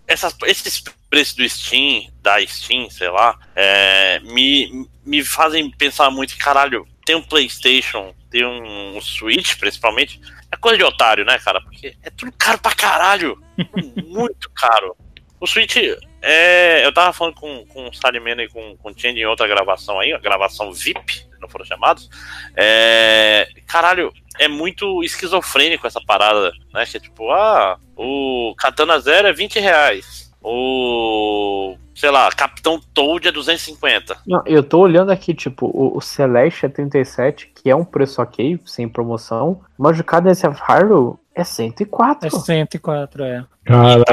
essas, 0.06 0.36
esses 0.46 0.82
preços 1.08 1.34
do 1.34 1.48
Steam, 1.48 2.06
da 2.20 2.44
Steam, 2.46 2.90
sei 2.90 3.08
lá, 3.08 3.38
é, 3.54 4.20
me, 4.20 4.86
me 5.04 5.24
fazem 5.24 5.70
pensar 5.70 6.10
muito, 6.10 6.36
caralho, 6.36 6.86
tem 7.04 7.16
um 7.16 7.22
Playstation, 7.22 8.14
tem 8.30 8.44
um, 8.46 9.00
Switch, 9.00 9.58
principalmente, 9.58 10.20
é 10.50 10.56
coisa 10.56 10.78
de 10.78 10.84
otário, 10.84 11.24
né, 11.24 11.38
cara? 11.38 11.60
Porque 11.60 11.94
é 12.02 12.10
tudo 12.10 12.32
caro 12.38 12.58
pra 12.58 12.74
caralho. 12.74 13.40
muito 14.06 14.50
caro. 14.54 14.96
O 15.42 15.46
Switch, 15.48 15.76
é, 16.22 16.86
eu 16.86 16.94
tava 16.94 17.12
falando 17.12 17.34
com, 17.34 17.66
com 17.66 17.88
o 17.88 17.92
Salimena 17.92 18.44
e 18.44 18.48
com, 18.48 18.76
com 18.76 18.90
o 18.90 18.94
Change 18.96 19.18
em 19.18 19.26
outra 19.26 19.48
gravação 19.48 19.98
aí, 19.98 20.12
a 20.12 20.18
gravação 20.18 20.72
VIP, 20.72 21.14
se 21.16 21.40
não 21.40 21.48
foram 21.48 21.64
chamados. 21.64 22.08
É, 22.56 23.48
caralho, 23.66 24.12
é 24.38 24.46
muito 24.46 25.02
esquizofrênico 25.02 25.84
essa 25.84 26.00
parada, 26.00 26.52
né? 26.72 26.86
Que 26.86 26.96
é 26.96 27.00
tipo, 27.00 27.28
ah, 27.32 27.76
o 27.96 28.54
Katana 28.56 29.00
Zero 29.00 29.26
é 29.26 29.32
20 29.32 29.58
reais. 29.58 30.32
O. 30.40 31.76
Sei 31.92 32.10
lá, 32.10 32.30
Capitão 32.30 32.80
Toad 32.94 33.26
é 33.26 33.32
250. 33.32 34.18
Não, 34.24 34.44
eu 34.46 34.62
tô 34.62 34.78
olhando 34.78 35.10
aqui, 35.10 35.34
tipo, 35.34 35.66
o, 35.66 35.96
o 35.96 36.00
Celeste 36.00 36.66
é 36.66 36.68
37, 36.68 37.50
que 37.52 37.68
é 37.68 37.74
um 37.74 37.84
preço 37.84 38.22
ok, 38.22 38.60
sem 38.64 38.88
promoção, 38.88 39.60
mas 39.76 39.98
o 39.98 40.04
Cadence 40.04 40.46
of 40.46 40.60
Hyrule 40.62 41.16
é 41.34 41.42
104. 41.42 42.28
É 42.28 42.30
104, 42.30 43.24
é. 43.24 43.44
Cara, 43.64 44.04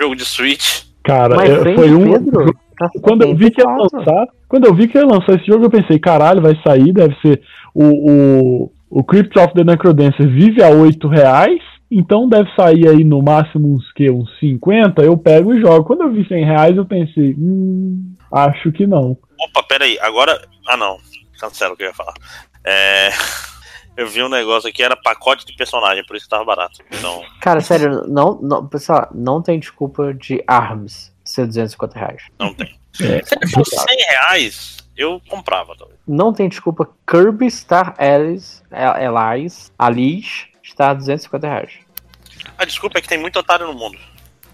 jogo 0.00 0.16
de 0.16 0.24
Switch. 0.24 0.82
cara 1.02 1.36
Mas 1.36 1.50
é, 1.50 1.74
foi 1.74 1.94
um. 1.94 2.12
Pedro, 2.12 2.54
tá 2.78 2.90
Quando 3.00 3.22
eu 3.22 3.34
vi 3.34 3.50
que 3.50 3.60
ia 3.60 3.68
74. 3.68 3.98
lançar, 3.98 4.26
quando 4.48 4.66
eu 4.66 4.74
vi 4.74 4.88
que 4.88 4.98
ia 4.98 5.06
lançar 5.06 5.34
esse 5.34 5.46
jogo, 5.46 5.64
eu 5.64 5.70
pensei, 5.70 5.98
caralho, 5.98 6.42
vai 6.42 6.58
sair, 6.66 6.92
deve 6.92 7.14
ser 7.20 7.42
o, 7.74 7.84
o, 7.84 8.72
o 8.90 9.04
Crypt 9.04 9.38
of 9.38 9.54
the 9.54 9.64
Necrodancer 9.64 10.28
vive 10.28 10.62
a 10.62 10.68
8 10.68 11.08
reais, 11.08 11.60
então 11.90 12.28
deve 12.28 12.50
sair 12.54 12.88
aí 12.88 13.04
no 13.04 13.22
máximo 13.22 13.74
uns 13.74 13.92
que 13.92 14.10
uns 14.10 14.30
50, 14.38 15.02
eu 15.02 15.16
pego 15.16 15.54
e 15.54 15.60
jogo. 15.60 15.84
Quando 15.84 16.02
eu 16.02 16.12
vi 16.12 16.26
100 16.26 16.44
reais, 16.44 16.76
eu 16.76 16.84
pensei, 16.84 17.34
hum, 17.38 18.14
acho 18.32 18.72
que 18.72 18.86
não. 18.86 19.16
Opa, 19.38 19.62
peraí, 19.68 19.98
agora. 20.00 20.40
Ah, 20.68 20.76
não. 20.76 20.96
Cancela 21.38 21.74
o 21.74 21.76
que 21.76 21.82
eu 21.82 21.88
ia 21.88 21.94
falar. 21.94 22.14
É. 22.64 23.10
Eu 23.96 24.08
vi 24.08 24.22
um 24.22 24.28
negócio 24.28 24.68
aqui, 24.68 24.82
era 24.82 24.96
pacote 24.96 25.44
de 25.44 25.52
personagem, 25.54 26.04
por 26.04 26.16
isso 26.16 26.24
que 26.26 26.30
tava 26.30 26.44
barato. 26.44 26.80
Então, 26.90 27.22
Cara, 27.40 27.60
sério, 27.60 28.06
não, 28.08 28.38
não, 28.40 28.66
pessoal, 28.66 29.08
não 29.14 29.42
tem 29.42 29.58
desculpa 29.58 30.14
de 30.14 30.42
ARMS 30.46 31.12
ser 31.24 31.46
250 31.46 31.98
reais. 31.98 32.22
não 32.38 32.54
tem. 32.54 32.78
É, 33.00 33.22
Se 33.24 33.34
ele 33.34 33.48
fosse 33.48 33.76
100 33.76 33.96
reais, 34.08 34.76
eu 34.96 35.20
comprava, 35.28 35.74
talvez. 35.76 35.98
Não 36.06 36.32
tem 36.32 36.48
desculpa 36.48 36.88
Kirby 37.06 37.50
Star 37.50 37.94
Allies, 37.98 38.62
Allies, 38.70 39.72
Alice 39.78 40.46
está 40.62 40.92
250 40.94 41.46
reais. 41.46 41.72
A 42.58 42.64
desculpa 42.64 42.98
é 42.98 43.02
que 43.02 43.08
tem 43.08 43.18
muito 43.18 43.38
otário 43.38 43.66
no 43.66 43.74
mundo. 43.74 43.98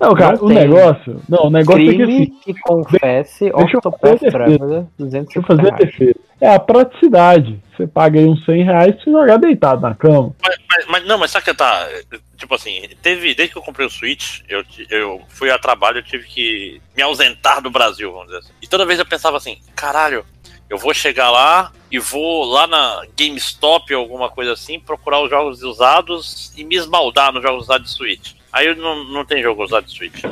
Não, 0.00 0.14
cara, 0.14 0.36
Não 0.36 0.44
o 0.44 0.48
tem. 0.48 0.56
negócio. 0.58 1.22
Não, 1.28 1.46
o 1.46 1.50
negócio 1.50 1.80
é 1.82 1.84
que 1.84 1.94
Crime 1.96 2.22
assim. 2.22 2.40
que 2.44 2.54
confesse 2.60 3.50
deixa 3.50 3.76
eu 3.76 3.82
fazer 3.82 3.96
a 4.02 4.12
defesa. 4.14 4.30
Traveler, 4.30 4.58
Deixa 4.68 4.78
eu 4.78 5.42
250 5.42 5.46
fazer 5.46 5.60
a 5.60 5.76
reais. 5.76 5.90
defesa. 5.90 6.14
É 6.40 6.54
a 6.54 6.60
praticidade. 6.60 7.60
Você 7.76 7.86
paga 7.86 8.18
aí 8.20 8.26
uns 8.26 8.44
100 8.44 8.62
reais 8.64 8.94
pra 8.94 9.04
você 9.04 9.10
jogar 9.10 9.36
deitado 9.38 9.80
na 9.82 9.94
cama. 9.94 10.34
Mas, 10.42 10.56
Mas, 10.70 10.86
mas- 10.86 11.06
não, 11.06 11.18
mas 11.18 11.30
sabe 11.32 11.44
que 11.46 11.54
tá. 11.54 11.88
Tipo 12.36 12.54
assim, 12.54 12.82
teve. 13.02 13.34
Desde 13.34 13.52
que 13.52 13.58
eu 13.58 13.62
comprei 13.62 13.86
o 13.86 13.90
Switch, 13.90 14.40
eu, 14.48 14.62
eu 14.90 15.20
fui 15.28 15.50
a 15.50 15.58
trabalho, 15.58 15.98
eu 15.98 16.04
tive 16.04 16.26
que 16.28 16.80
me 16.96 17.02
ausentar 17.02 17.60
do 17.60 17.70
Brasil, 17.70 18.12
vamos 18.12 18.26
dizer 18.28 18.38
assim. 18.38 18.52
E 18.62 18.68
toda 18.68 18.86
vez 18.86 19.00
eu 19.00 19.06
pensava 19.06 19.36
assim, 19.36 19.58
caralho, 19.74 20.24
eu 20.70 20.78
vou 20.78 20.94
chegar 20.94 21.30
lá 21.30 21.72
e 21.90 21.98
vou 21.98 22.44
lá 22.44 22.68
na 22.68 23.02
GameStop 23.18 23.92
ou 23.94 24.02
alguma 24.02 24.28
coisa 24.30 24.52
assim, 24.52 24.78
procurar 24.78 25.20
os 25.22 25.30
jogos 25.30 25.62
usados 25.64 26.52
e 26.56 26.62
me 26.62 26.76
esbaldar 26.76 27.32
nos 27.32 27.42
jogos 27.42 27.64
usados 27.64 27.90
de 27.90 27.96
Switch. 27.96 28.32
Aí 28.52 28.74
não, 28.74 29.04
não 29.04 29.24
tem 29.24 29.42
jogo 29.42 29.62
usado 29.64 29.84
de 29.86 29.92
Switch. 29.96 30.24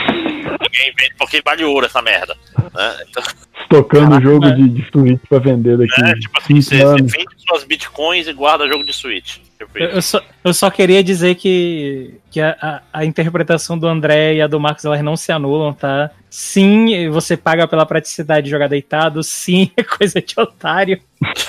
Ninguém 0.00 0.92
vende 0.98 1.14
porque 1.18 1.40
vale 1.44 1.64
ouro 1.64 1.86
essa 1.86 2.02
merda. 2.02 2.36
Né? 2.74 3.04
Então, 3.08 3.22
Tocando 3.68 4.20
jogo 4.20 4.50
de, 4.52 4.68
de 4.68 4.88
Switch 4.90 5.20
pra 5.28 5.38
vender 5.38 5.78
daqui. 5.78 6.02
é, 6.02 6.14
tipo 6.14 6.38
assim, 6.38 6.60
você, 6.60 6.82
você 6.84 7.02
vende 7.02 7.34
suas 7.46 7.64
bitcoins 7.64 8.26
e 8.26 8.32
guarda 8.32 8.66
jogo 8.66 8.84
de 8.84 8.92
Switch. 8.92 9.36
Tipo 9.58 9.78
Eu, 9.78 9.88
eu 9.90 10.02
só, 10.02 10.20
eu 10.42 10.54
só 10.54 10.70
queria 10.70 11.04
dizer 11.04 11.34
que, 11.36 12.14
que 12.30 12.40
a, 12.40 12.56
a- 12.60 12.82
a 12.92 13.04
interpretação 13.04 13.78
do 13.78 13.86
André 13.86 14.34
e 14.34 14.42
a 14.42 14.46
do 14.46 14.58
Marcos 14.58 14.84
elas 14.84 15.02
não 15.02 15.16
se 15.16 15.30
anulam, 15.30 15.72
tá? 15.72 16.10
Sim, 16.28 17.08
você 17.10 17.36
paga 17.36 17.68
pela 17.68 17.84
praticidade 17.86 18.44
de 18.44 18.50
jogar 18.50 18.68
deitado, 18.68 19.22
sim, 19.22 19.70
é 19.76 19.82
coisa 19.84 20.20
de 20.20 20.34
otário. 20.40 21.00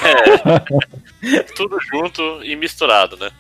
É. 0.03 1.41
Tudo 1.55 1.77
junto 1.91 2.43
e 2.43 2.55
misturado, 2.55 3.15
né? 3.17 3.31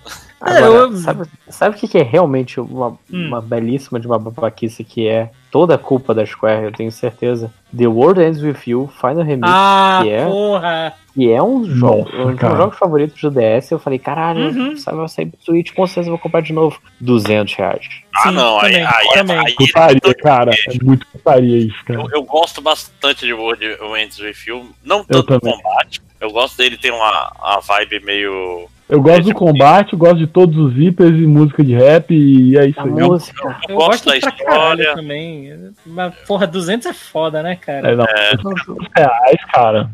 Agora, 0.41 0.65
eu- 0.65 0.97
sabe, 0.97 1.23
sabe 1.49 1.75
o 1.75 1.79
que 1.79 1.97
é 1.97 2.03
realmente 2.03 2.59
uma, 2.59 2.97
uma 3.09 3.41
belíssima 3.41 3.99
de 3.99 4.07
uma 4.07 4.17
babaquice 4.17 4.83
que 4.83 5.07
é 5.07 5.29
toda 5.51 5.75
a 5.75 5.77
culpa 5.77 6.13
da 6.15 6.25
Square, 6.25 6.63
eu 6.65 6.71
tenho 6.71 6.91
certeza? 6.91 7.53
The 7.77 7.85
World 7.87 8.21
Ends 8.21 8.41
With 8.41 8.57
You, 8.65 8.89
Final 8.99 9.23
Remix, 9.23 9.49
Ah, 9.53 9.99
que 10.01 10.09
é, 10.09 10.25
porra! 10.25 10.93
que 11.13 11.31
é 11.31 11.43
um 11.43 11.63
jogo, 11.65 12.05
Nossa, 12.05 12.15
um 12.17 12.31
dos 12.33 12.41
meus 12.41 12.57
jogos 12.57 12.77
favoritos 12.79 13.21
do 13.21 13.29
DS, 13.31 13.69
eu 13.71 13.77
falei, 13.79 13.99
caralho, 13.99 14.45
Uhum. 14.45 14.77
sabe, 14.77 14.97
vai 14.97 15.07
sair 15.09 15.25
pro 15.27 15.41
Switch, 15.43 15.73
com 15.73 15.85
certeza 15.85 16.07
eu 16.07 16.11
vou 16.13 16.19
comprar 16.19 16.41
de 16.41 16.53
novo. 16.53 16.79
200 16.99 17.53
reais. 17.53 17.85
Ah, 18.15 18.29
Sim, 18.29 18.31
não, 18.35 18.59
aí, 18.59 18.71
também, 18.71 18.85
aí, 18.87 19.07
também. 19.13 19.37
aí, 19.45 19.55
Putaria, 19.55 20.13
cara. 20.23 20.51
É 20.67 20.83
muito 20.83 21.05
putaria 21.07 21.57
isso, 21.57 21.85
cara. 21.85 21.99
eu, 22.01 22.09
eu 22.11 22.23
gosto 22.23 22.61
bastante 22.61 23.25
de 23.25 23.33
World 23.33 23.63
Ends 23.99 24.19
With 24.19 24.35
You, 24.47 24.69
não 24.83 25.03
tanto 25.03 25.27
do 25.33 25.39
também. 25.39 25.55
combate. 25.61 26.01
Eu 26.19 26.31
gosto 26.31 26.57
dele 26.57 26.77
ter 26.77 26.91
uma, 26.91 27.31
uma 27.39 27.59
vibe 27.59 27.99
meio. 28.05 28.67
Eu 28.91 29.01
gosto 29.01 29.23
do 29.23 29.33
combate, 29.33 29.93
eu 29.93 29.99
gosto 29.99 30.17
de 30.17 30.27
todos 30.27 30.57
os 30.57 30.73
zippers 30.73 31.11
e 31.15 31.25
música 31.25 31.63
de 31.63 31.73
rap, 31.73 32.13
e 32.13 32.57
é 32.57 32.65
isso 32.67 32.79
aí. 32.81 32.89
música. 32.89 33.57
Eu, 33.69 33.69
Eu 33.69 33.75
gosto 33.77 33.89
gosto 33.89 34.05
da 34.09 34.17
história. 34.17 34.93
também. 34.95 35.71
Mas, 35.85 36.13
porra, 36.27 36.45
200 36.45 36.87
é 36.87 36.93
foda, 36.93 37.41
né, 37.41 37.55
cara? 37.55 37.89
É, 37.91 37.95
não, 37.95 38.03
É, 38.05 38.35
200 38.35 38.87
reais, 38.97 39.45
cara. 39.53 39.89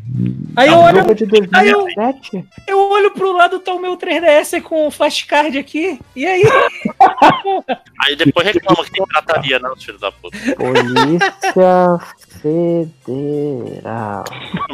Aí 0.56 0.66
eu 0.68 0.74
É 0.74 0.76
olho, 0.78 0.98
aí 1.54 1.68
eu- 1.68 1.78
2007. 1.86 2.44
eu 2.66 2.90
olho 2.90 3.12
pro 3.12 3.30
lado, 3.36 3.60
tá 3.60 3.72
o 3.72 3.80
meu 3.80 3.96
3DS 3.96 4.60
com 4.60 4.88
o 4.88 4.90
flashcard 4.90 5.56
aqui. 5.56 6.00
E 6.16 6.26
aí? 6.26 6.42
Aí 8.04 8.16
depois 8.16 8.46
reclama 8.46 8.84
que 8.84 8.90
tem 8.92 9.04
pirataria, 9.06 9.58
não, 9.58 9.76
filho 9.76 9.98
da 9.98 10.10
puta. 10.10 10.36
Polícia 10.56 11.98
Federal. 12.40 14.24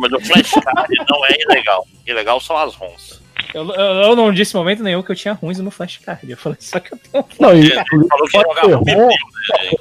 Mas 0.01 0.13
o 0.13 0.21
flashcard 0.21 0.95
não 1.11 1.25
é 1.27 1.31
ilegal. 1.43 1.87
Ilegal 2.07 2.41
são 2.41 2.57
as 2.57 2.75
ROMs. 2.75 3.23
Eu, 3.55 3.69
eu, 3.73 3.85
eu 4.03 4.17
não 4.17 4.33
disse 4.33 4.57
em 4.57 4.59
momento 4.59 4.83
nenhum 4.83 5.03
que 5.03 5.13
eu 5.13 5.17
tinha 5.17 5.33
ruins 5.33 5.59
no 5.61 5.71
flashcard. 5.71 6.29
Eu 6.29 6.37
falei 6.37 6.59
só 6.61 6.81
que 6.81 6.93
eu 6.93 6.99
tenho. 6.99 7.25
Não, 7.39 7.55
e 7.55 7.61
Ele 7.61 7.71
falou 7.71 8.27
que 8.29 8.37
ia 8.37 8.45
pode 8.45 8.73
ROM, 8.73 8.85
né? 8.85 9.09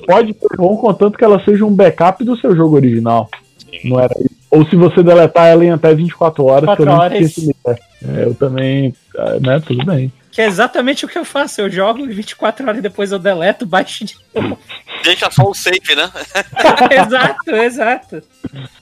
pode 0.06 0.34
ser 0.34 0.60
ROM 0.60 0.77
contanto 0.77 1.18
que 1.18 1.24
ela 1.24 1.43
seja 1.43 1.66
um 1.66 1.74
backup 1.74 2.24
do 2.24 2.38
seu 2.38 2.56
jogo 2.56 2.76
original. 2.76 3.30
Sim. 3.58 3.90
Não 3.90 4.00
era 4.00 4.14
isso. 4.19 4.43
Ou 4.52 4.64
se 4.68 4.76
você 4.76 5.02
deletar 5.02 5.48
ela 5.48 5.66
em 5.66 5.72
até 5.72 5.95
24 5.95 6.45
horas, 6.45 6.69
24 6.69 6.85
pelo 6.85 6.98
menos 6.98 7.16
horas. 7.16 7.38
nível. 7.38 7.56
É, 7.66 8.26
eu 8.26 8.35
também, 8.35 8.93
é, 9.16 9.40
né, 9.40 9.60
tudo 9.60 9.84
bem. 9.84 10.14
Que 10.30 10.42
é 10.42 10.45
exatamente 10.45 11.06
o 11.06 11.08
que 11.08 11.18
eu 11.18 11.26
faço. 11.26 11.61
Eu 11.61 11.69
jogo 11.69 12.02
e 12.02 12.08
24 12.08 12.68
horas 12.68 12.82
depois 12.82 13.11
eu 13.11 13.18
deleto, 13.18 13.66
baixo 13.66 14.06
de 14.06 14.16
novo. 14.34 14.60
Deixa 15.03 15.30
só 15.32 15.43
o 15.49 15.53
save, 15.53 15.95
né? 15.95 16.09
exato, 17.06 17.51
exato. 17.51 18.23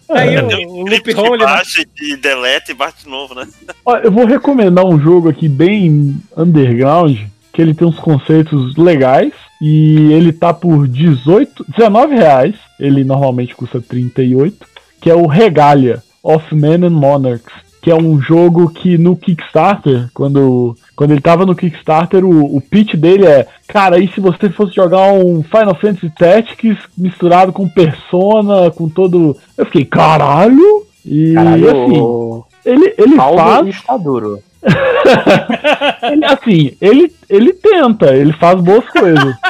Aí 0.09 0.35
É. 0.35 0.41
o, 0.43 0.69
o 0.69 0.85
loophole. 0.87 1.39
né? 1.39 1.45
baixa 1.45 1.83
e 2.01 2.15
deleta 2.17 2.71
e 2.71 2.75
bate 2.75 3.03
de 3.03 3.09
novo, 3.09 3.33
né? 3.33 3.47
Ó, 3.85 3.97
eu 3.97 4.11
vou 4.11 4.25
recomendar 4.25 4.85
um 4.85 4.99
jogo 4.99 5.29
aqui 5.29 5.47
bem 5.49 6.15
underground, 6.35 7.17
que 7.53 7.61
ele 7.61 7.73
tem 7.73 7.87
uns 7.87 7.99
conceitos 7.99 8.75
legais 8.77 9.33
e 9.61 10.11
ele 10.13 10.31
tá 10.33 10.53
por 10.53 10.87
18, 10.87 11.65
19 11.77 12.15
reais. 12.15 12.55
Ele 12.79 13.03
normalmente 13.03 13.55
custa 13.55 13.79
38, 13.81 14.65
que 15.01 15.09
é 15.09 15.15
o 15.15 15.27
Regalia 15.27 16.01
of 16.23 16.53
Men 16.53 16.85
and 16.85 16.89
Monarchs, 16.91 17.53
que 17.81 17.89
é 17.89 17.95
um 17.95 18.21
jogo 18.21 18.69
que 18.69 18.97
no 18.97 19.15
Kickstarter, 19.15 20.09
quando 20.13 20.75
quando 21.01 21.13
ele 21.13 21.21
tava 21.21 21.47
no 21.47 21.55
Kickstarter, 21.55 22.23
o, 22.23 22.57
o 22.57 22.61
pitch 22.61 22.93
dele 22.93 23.25
é, 23.25 23.47
cara, 23.67 23.97
e 23.97 24.07
se 24.09 24.21
você 24.21 24.51
fosse 24.51 24.75
jogar 24.75 25.11
um 25.11 25.41
Final 25.41 25.73
Fantasy 25.73 26.11
Tactics 26.11 26.77
misturado 26.95 27.51
com 27.51 27.67
Persona, 27.67 28.69
com 28.69 28.87
todo, 28.87 29.35
eu 29.57 29.65
fiquei, 29.65 29.83
caralho. 29.83 30.85
E 31.03 31.33
Caralho, 31.33 31.69
assim, 31.71 32.43
ele 32.63 32.93
ele 32.99 33.15
Paulo 33.15 33.37
faz 33.39 33.67
está 33.69 33.97
duro. 33.97 34.43
ele, 36.03 36.25
assim, 36.25 36.71
ele, 36.79 37.11
ele 37.27 37.53
tenta, 37.53 38.15
ele 38.15 38.33
faz 38.33 38.61
boas 38.61 38.87
coisas. 38.89 39.35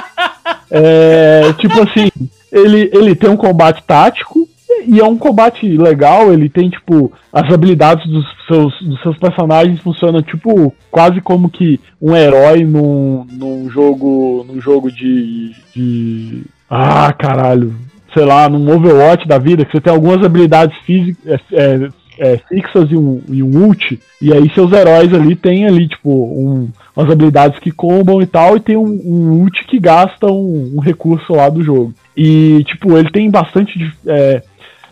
É, 0.73 1.51
tipo 1.57 1.81
assim, 1.81 2.09
ele, 2.49 2.89
ele 2.93 3.13
tem 3.13 3.29
um 3.29 3.35
combate 3.35 3.83
tático 3.83 4.40
e 4.85 4.99
é 4.99 5.05
um 5.05 5.17
combate 5.17 5.65
legal, 5.77 6.31
ele 6.31 6.49
tem, 6.49 6.69
tipo, 6.69 7.11
as 7.31 7.51
habilidades 7.51 8.05
dos 8.09 8.25
seus, 8.47 8.81
dos 8.81 9.01
seus 9.01 9.17
personagens 9.17 9.79
funcionam, 9.79 10.21
tipo, 10.21 10.73
quase 10.89 11.21
como 11.21 11.49
que 11.49 11.79
um 12.01 12.15
herói 12.15 12.63
num, 12.63 13.25
num 13.31 13.69
jogo. 13.69 14.45
num 14.47 14.61
jogo 14.61 14.91
de. 14.91 15.51
de. 15.75 16.43
Ah, 16.69 17.11
caralho. 17.13 17.73
Sei 18.13 18.25
lá, 18.25 18.49
num 18.49 18.69
Overwatch 18.73 19.27
da 19.27 19.37
vida, 19.37 19.63
que 19.63 19.71
você 19.71 19.81
tem 19.81 19.93
algumas 19.93 20.23
habilidades 20.25 20.77
físicas. 20.79 21.39
É, 21.53 21.89
é, 22.19 22.37
fixas 22.47 22.91
e 22.91 22.95
um, 22.95 23.19
e 23.29 23.41
um 23.41 23.65
ult, 23.65 23.99
e 24.21 24.31
aí 24.31 24.47
seus 24.53 24.71
heróis 24.71 25.11
ali 25.11 25.35
tem 25.35 25.65
ali, 25.65 25.87
tipo, 25.87 26.11
um, 26.11 26.69
umas 26.95 27.09
habilidades 27.09 27.57
que 27.57 27.71
combam 27.71 28.21
e 28.21 28.27
tal, 28.27 28.57
e 28.57 28.59
tem 28.59 28.77
um, 28.77 29.01
um 29.03 29.41
ult 29.41 29.65
que 29.65 29.79
gasta 29.79 30.27
um, 30.27 30.73
um 30.75 30.79
recurso 30.79 31.33
lá 31.33 31.49
do 31.49 31.63
jogo. 31.63 31.93
E, 32.15 32.63
tipo, 32.65 32.95
ele 32.97 33.09
tem 33.09 33.29
bastante 33.31 33.91
é, 34.05 34.43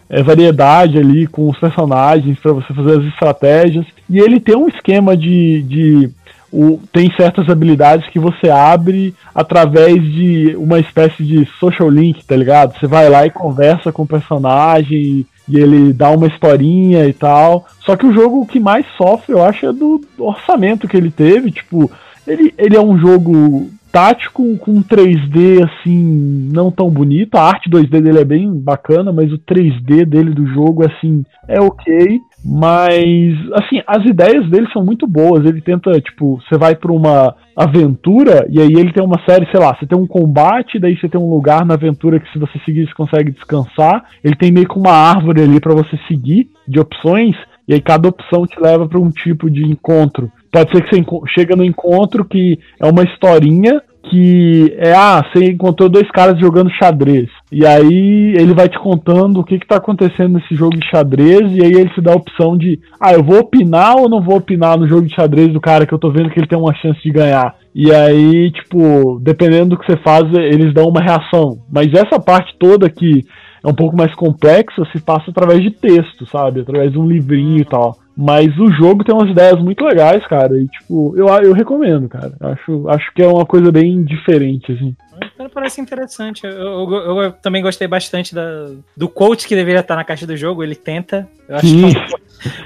é, 0.10 0.24
variedade 0.24 0.98
ali 0.98 1.28
com 1.28 1.50
os 1.50 1.58
personagens 1.60 2.40
para 2.40 2.54
você 2.54 2.74
fazer 2.74 3.00
as 3.00 3.06
estratégias, 3.06 3.86
e 4.10 4.20
ele 4.20 4.40
tem 4.40 4.56
um 4.56 4.68
esquema 4.68 5.16
de. 5.16 5.62
de 5.64 6.10
o, 6.52 6.80
tem 6.92 7.14
certas 7.16 7.48
habilidades 7.48 8.10
que 8.10 8.18
você 8.18 8.50
abre 8.50 9.14
através 9.36 10.02
de 10.02 10.56
uma 10.58 10.80
espécie 10.80 11.24
de 11.24 11.46
social 11.60 11.88
link, 11.88 12.26
tá 12.26 12.36
ligado? 12.36 12.76
Você 12.80 12.88
vai 12.88 13.08
lá 13.08 13.24
e 13.24 13.30
conversa 13.30 13.92
com 13.92 14.02
o 14.02 14.08
personagem 14.08 15.28
e 15.48 15.58
ele 15.60 15.94
dá 15.94 16.10
uma 16.10 16.26
historinha 16.26 17.06
e 17.06 17.14
tal. 17.14 17.68
Só 17.82 17.96
que 17.96 18.06
o 18.06 18.14
jogo 18.14 18.48
que 18.48 18.60
mais 18.60 18.84
sofre, 18.98 19.34
eu 19.34 19.44
acho, 19.44 19.68
é 19.68 19.72
do 19.72 20.02
orçamento 20.18 20.88
que 20.88 20.98
ele 20.98 21.12
teve. 21.12 21.52
Tipo, 21.52 21.92
ele, 22.26 22.52
ele 22.58 22.76
é 22.76 22.82
um 22.82 22.98
jogo 22.98 23.70
tático 23.92 24.58
com 24.58 24.82
3D 24.82 25.64
assim, 25.64 26.50
não 26.54 26.72
tão 26.72 26.90
bonito. 26.90 27.36
A 27.36 27.44
arte 27.44 27.70
2D 27.70 28.02
dele 28.02 28.20
é 28.20 28.26
bem 28.26 28.52
bacana, 28.60 29.12
mas 29.12 29.32
o 29.32 29.38
3D 29.38 30.06
dele 30.06 30.32
do 30.32 30.48
jogo, 30.48 30.86
assim, 30.86 31.24
é 31.48 31.60
ok. 31.60 32.20
Mas, 32.44 33.36
assim, 33.54 33.82
as 33.86 34.06
ideias 34.06 34.50
dele 34.50 34.68
são 34.72 34.84
muito 34.84 35.06
boas. 35.06 35.46
Ele 35.46 35.62
tenta, 35.62 36.00
tipo, 36.00 36.42
você 36.42 36.58
vai 36.58 36.76
pra 36.76 36.92
uma 36.92 37.36
aventura 37.56 38.48
e 38.50 38.62
aí 38.62 38.72
ele 38.72 38.94
tem 38.94 39.04
uma 39.04 39.20
série, 39.28 39.50
sei 39.52 39.60
lá, 39.60 39.76
você 39.76 39.86
tem 39.86 39.98
um 39.98 40.08
combate, 40.08 40.80
daí 40.80 40.98
você 40.98 41.10
tem 41.10 41.20
um 41.20 41.30
lugar 41.30 41.66
na 41.66 41.74
aventura 41.74 42.20
que 42.20 42.32
se 42.32 42.40
você 42.40 42.58
seguir 42.60 42.88
você 42.88 42.94
consegue 42.94 43.32
descansar. 43.32 44.06
Ele 44.24 44.36
tem 44.36 44.52
meio 44.52 44.68
que 44.68 44.78
uma 44.78 44.92
árvore 44.92 45.42
ali 45.42 45.60
pra 45.60 45.74
você 45.74 46.00
seguir 46.08 46.50
de 46.66 46.80
opções 46.80 47.36
e 47.68 47.74
aí 47.74 47.82
cada 47.82 48.08
opção 48.08 48.48
te 48.48 48.60
leva 48.60 48.88
pra 48.88 49.00
um 49.00 49.12
tipo 49.12 49.50
de 49.50 49.64
encontro. 49.64 50.32
Pode 50.52 50.72
ser 50.72 50.84
que 50.84 51.04
você 51.06 51.32
chega 51.34 51.56
no 51.56 51.64
encontro 51.64 52.26
que 52.26 52.60
é 52.80 52.86
uma 52.86 53.04
historinha 53.04 53.82
que 54.10 54.76
é, 54.78 54.94
ah, 54.94 55.24
você 55.24 55.52
encontrou 55.52 55.88
dois 55.88 56.10
caras 56.10 56.40
jogando 56.40 56.72
xadrez. 56.72 57.30
E 57.52 57.66
aí 57.66 58.34
ele 58.36 58.54
vai 58.54 58.68
te 58.68 58.80
contando 58.80 59.40
o 59.40 59.44
que 59.44 59.60
que 59.60 59.68
tá 59.68 59.76
acontecendo 59.76 60.34
nesse 60.34 60.56
jogo 60.56 60.78
de 60.78 60.88
xadrez, 60.90 61.52
e 61.56 61.64
aí 61.64 61.72
ele 61.72 61.90
te 61.90 62.02
dá 62.02 62.14
a 62.14 62.18
opção 62.18 62.58
de, 62.58 62.80
ah, 63.00 63.14
eu 63.14 63.24
vou 63.24 63.40
opinar 63.40 63.98
ou 63.98 64.10
não 64.10 64.22
vou 64.22 64.38
opinar 64.38 64.78
no 64.78 64.88
jogo 64.88 65.06
de 65.06 65.14
xadrez 65.14 65.54
do 65.54 65.62
cara 65.62 65.86
que 65.86 65.94
eu 65.94 66.00
tô 66.00 66.12
vendo 66.12 66.30
que 66.30 66.40
ele 66.40 66.48
tem 66.48 66.58
uma 66.58 66.74
chance 66.76 67.02
de 67.04 67.12
ganhar. 67.12 67.56
E 67.74 67.94
aí, 67.94 68.52
tipo, 68.52 69.20
dependendo 69.22 69.70
do 69.70 69.78
que 69.78 69.86
você 69.86 69.98
faz, 69.98 70.26
eles 70.34 70.74
dão 70.74 70.88
uma 70.88 71.02
reação. 71.02 71.60
Mas 71.72 71.94
essa 71.94 72.20
parte 72.20 72.56
toda 72.58 72.90
que 72.90 73.24
é 73.64 73.68
um 73.68 73.76
pouco 73.76 73.96
mais 73.96 74.14
complexa 74.16 74.86
se 74.92 75.02
passa 75.02 75.30
através 75.30 75.62
de 75.62 75.72
texto, 75.72 76.26
sabe? 76.26 76.62
Através 76.62 76.92
de 76.92 76.98
um 76.98 77.08
livrinho 77.08 77.60
e 77.60 77.66
tal. 77.66 77.96
Mas 78.22 78.48
o 78.58 78.70
jogo 78.74 79.02
tem 79.06 79.16
umas 79.16 79.30
ideias 79.30 79.58
muito 79.62 79.82
legais, 79.86 80.26
cara. 80.28 80.60
E, 80.60 80.68
tipo, 80.68 81.14
eu, 81.16 81.28
eu 81.42 81.54
recomendo, 81.54 82.10
cara. 82.10 82.34
Acho, 82.42 82.90
acho 82.90 83.14
que 83.14 83.22
é 83.24 83.28
uma 83.28 83.46
coisa 83.46 83.72
bem 83.72 84.04
diferente, 84.04 84.74
assim. 84.74 84.94
Cara, 85.38 85.50
Parece 85.50 85.80
interessante. 85.80 86.46
Eu, 86.46 86.52
eu- 86.52 87.22
eu- 87.22 87.32
também 87.32 87.62
gostei 87.62 87.88
bastante 87.88 88.36
da, 88.36 88.72
do 88.98 89.08
quote 89.08 89.48
que 89.48 89.56
deveria 89.56 89.80
estar 89.80 89.96
na 89.96 90.04
caixa 90.04 90.28
do 90.28 90.36
jogo. 90.36 90.62
Ele 90.64 90.76
tenta. 90.76 91.30
Eu 91.48 91.56
acho 91.56 91.68
Sim. 91.68 91.94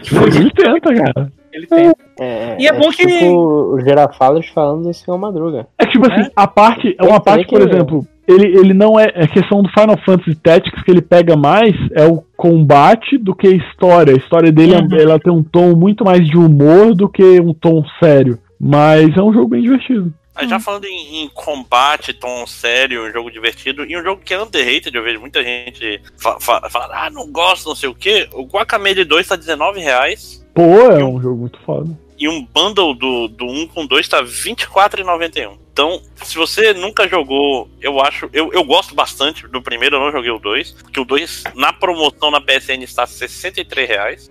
que 0.01 0.09
foi- 0.09 0.27
Ele 0.29 0.49
tenta, 0.49 0.93
cara. 0.95 1.31
Ele 1.51 1.67
tem. 1.67 1.93
É, 2.19 2.57
E 2.59 2.67
é 2.67 2.73
bom 2.73 2.89
que- 2.89 3.05
Tipo 3.05 3.75
o 3.75 3.79
Girafalas 3.79 4.47
falando 4.47 4.83
do 4.87 4.93
Senhor 4.93 5.19
Madruga. 5.19 5.67
É 5.77 5.85
tipo 5.85 6.11
assim, 6.11 6.31
a 6.35 6.47
parte, 6.47 6.95
é 6.99 7.03
uma 7.03 7.19
parte, 7.19 7.45
por 7.45 7.61
exemplo, 7.61 8.07
ele, 8.27 8.47
ele 8.57 8.73
não 8.73 8.99
é. 8.99 9.05
A 9.15 9.27
questão 9.27 9.61
do 9.61 9.69
Final 9.69 9.97
Fantasy 10.05 10.35
Tactics 10.35 10.81
que 10.83 10.91
ele 10.91 11.01
pega 11.01 11.35
mais 11.35 11.73
é 11.93 12.05
o 12.05 12.23
combate 12.37 13.17
do 13.17 13.35
que 13.35 13.47
a 13.47 13.51
história. 13.51 14.13
A 14.13 14.17
história 14.17 14.51
dele 14.51 14.75
Uhum. 14.75 14.87
ela 14.99 15.19
tem 15.19 15.31
um 15.31 15.43
tom 15.43 15.75
muito 15.75 16.03
mais 16.05 16.25
de 16.27 16.37
humor 16.37 16.93
do 16.95 17.07
que 17.09 17.39
um 17.41 17.53
tom 17.53 17.83
sério. 17.99 18.39
Mas 18.59 19.15
é 19.17 19.21
um 19.21 19.33
jogo 19.33 19.49
bem 19.49 19.61
divertido. 19.61 20.13
Aí 20.35 20.47
já 20.49 20.59
falando 20.59 20.85
em, 20.85 21.23
em 21.23 21.29
combate, 21.29 22.11
tom 22.11 22.47
sério, 22.47 23.05
um 23.07 23.11
jogo 23.11 23.29
divertido, 23.29 23.85
e 23.85 23.95
um 23.95 24.01
jogo 24.01 24.19
que 24.25 24.33
é 24.33 24.41
underrated, 24.41 24.95
eu 24.95 25.03
vejo 25.03 25.19
muita 25.19 25.43
gente 25.43 26.01
fa 26.17 26.39
fa 26.39 26.67
falar, 26.71 27.05
ah, 27.05 27.09
não 27.11 27.31
gosto, 27.31 27.67
não 27.69 27.75
sei 27.75 27.87
o 27.87 27.93
que. 27.93 28.27
O 28.33 28.43
Guacamele 28.45 29.05
2 29.05 29.27
tá 29.27 29.35
R$19,00 29.35 30.41
Pô, 30.55 30.61
é 30.91 31.03
um 31.05 31.21
jogo 31.21 31.41
muito 31.41 31.59
foda. 31.63 31.95
e 32.17 32.27
um 32.27 32.43
bundle 32.51 32.95
do, 32.95 33.27
do 33.27 33.45
1 33.45 33.67
com 33.67 33.85
2 33.85 34.07
tá 34.07 34.17
R$24,91. 34.21 35.51
Então, 35.73 35.99
se 36.17 36.35
você 36.35 36.71
nunca 36.71 37.07
jogou, 37.07 37.67
eu 37.81 37.99
acho. 37.99 38.29
Eu, 38.31 38.53
eu 38.53 38.63
gosto 38.63 38.93
bastante 38.93 39.47
do 39.47 39.59
primeiro, 39.59 39.95
eu 39.95 39.99
não 40.01 40.11
joguei 40.11 40.29
o 40.29 40.37
2, 40.37 40.71
porque 40.83 40.99
o 40.99 41.05
2 41.05 41.45
na 41.55 41.73
promoção 41.73 42.29
na 42.29 42.39
PSN 42.39 42.83
está 42.83 43.05
R$63,00. 43.05 44.29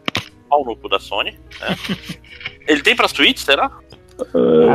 Pau 0.48 0.64
no 0.64 0.76
cu 0.76 0.88
da 0.88 1.00
Sony. 1.00 1.32
né? 1.60 1.76
Ele 2.68 2.80
tem 2.80 2.94
pra 2.94 3.08
Switch, 3.08 3.38
será? 3.38 3.72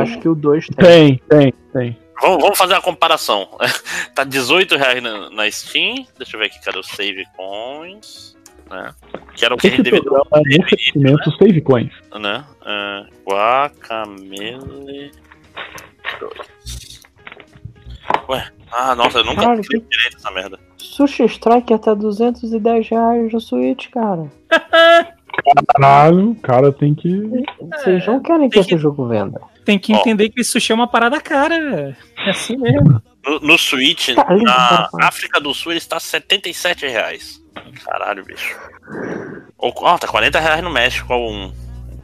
Acho 0.02 0.20
que 0.20 0.28
o 0.28 0.34
2 0.34 0.66
tem. 0.66 0.86
Tem, 0.86 1.22
tem, 1.26 1.52
tem. 1.72 1.98
Vamos, 2.20 2.42
vamos 2.42 2.58
fazer 2.58 2.74
uma 2.74 2.82
comparação. 2.82 3.48
tá 4.14 4.24
R$18,00 4.24 5.00
na, 5.00 5.30
na 5.30 5.50
Steam. 5.50 6.06
Deixa 6.18 6.36
eu 6.36 6.40
ver 6.40 6.46
aqui, 6.46 6.62
cadê 6.62 6.78
o 6.78 6.82
Save 6.82 7.24
Coins? 7.34 8.36
Né? 8.68 8.94
Que 9.34 9.44
era 9.46 9.54
o 9.54 9.56
que 9.56 9.68
a 9.68 9.70
Esse 9.70 9.76
gente 9.78 9.90
deveria 9.90 10.10
é 10.10 10.12
um 10.12 10.40
oferecimento 10.40 11.30
Save 11.38 11.62
Coins. 11.62 11.92
né? 12.20 12.44
É, 12.66 13.06
Guacamele 13.26 15.12
2. 16.18 17.00
Ué, 18.28 18.48
ah, 18.72 18.94
nossa, 18.94 19.18
eu 19.18 19.24
nunca 19.24 19.42
Cara, 19.42 19.62
fiz 19.62 19.82
direito 19.88 20.16
essa 20.16 20.30
merda. 20.30 20.58
Sushi 20.76 21.24
Strike 21.24 21.78
tá 21.78 21.94
210 21.94 22.88
reais 22.88 23.32
no 23.32 23.40
Switch, 23.40 23.88
cara. 23.90 24.30
Caralho, 25.76 26.30
o 26.30 26.34
cara 26.36 26.72
tem 26.72 26.94
que. 26.94 27.44
Vocês 27.60 28.06
não 28.06 28.20
querem 28.20 28.48
que 28.48 28.58
esse 28.58 28.76
jogo 28.76 29.06
venda. 29.06 29.40
Tem 29.64 29.78
que 29.78 29.92
entender 29.92 30.30
que 30.30 30.42
sushi 30.42 30.72
é 30.72 30.74
uma 30.74 30.88
parada 30.88 31.20
cara, 31.20 31.58
velho. 31.58 31.96
É 32.26 32.30
assim 32.30 32.56
mesmo. 32.56 33.02
No, 33.24 33.40
no 33.40 33.58
Switch, 33.58 34.14
Tá 34.14 34.32
lindo, 34.32 34.44
na 34.44 34.54
cara. 34.54 34.88
África 35.02 35.40
do 35.40 35.52
Sul, 35.52 35.72
ele 35.72 35.78
está 35.78 36.00
77 36.00 36.86
reais. 36.86 37.42
Caralho, 37.84 38.24
bicho. 38.24 38.58
Ou, 39.58 39.72
ó, 39.76 39.98
tá 39.98 40.08
40 40.08 40.40
reais 40.40 40.62
no 40.62 40.70
México 40.70 41.12
ao 41.12 41.30
um. 41.30 41.52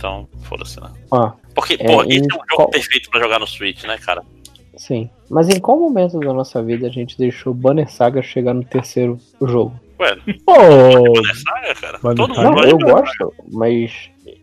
Então, 0.04 0.28
foda-se, 0.42 0.78
né? 0.82 0.90
Ó, 1.10 1.32
Porque, 1.54 1.78
É, 1.80 1.86
porra, 1.86 2.04
em 2.04 2.08
esse 2.16 2.20
é 2.30 2.34
um 2.34 2.38
jogo 2.38 2.46
qual- 2.56 2.68
perfeito 2.68 3.08
pra 3.08 3.20
jogar 3.20 3.38
no 3.38 3.46
Switch, 3.46 3.84
né, 3.84 3.96
cara? 3.96 4.22
sim. 4.76 5.08
Mas 5.30 5.48
em 5.48 5.58
qual 5.58 5.78
momento 5.78 6.18
da 6.20 6.30
nossa 6.34 6.62
vida 6.62 6.86
a 6.86 6.90
gente 6.90 7.16
deixou 7.16 7.54
Banner 7.54 7.90
Saga 7.90 8.20
chegar 8.20 8.52
no 8.52 8.62
terceiro 8.62 9.18
jogo? 9.40 9.80
Ué, 9.98 10.14
Pô, 10.44 10.52
Banner 10.54 11.36
Saga, 11.42 11.74
cara? 11.76 11.98
Banner 12.02 12.16
Todo 12.18 12.34
Saga. 12.34 12.48
mundo 12.50 12.60
Não, 12.60 12.68
eu 12.68 12.76
gosto, 12.78 13.32
mas 13.50 13.92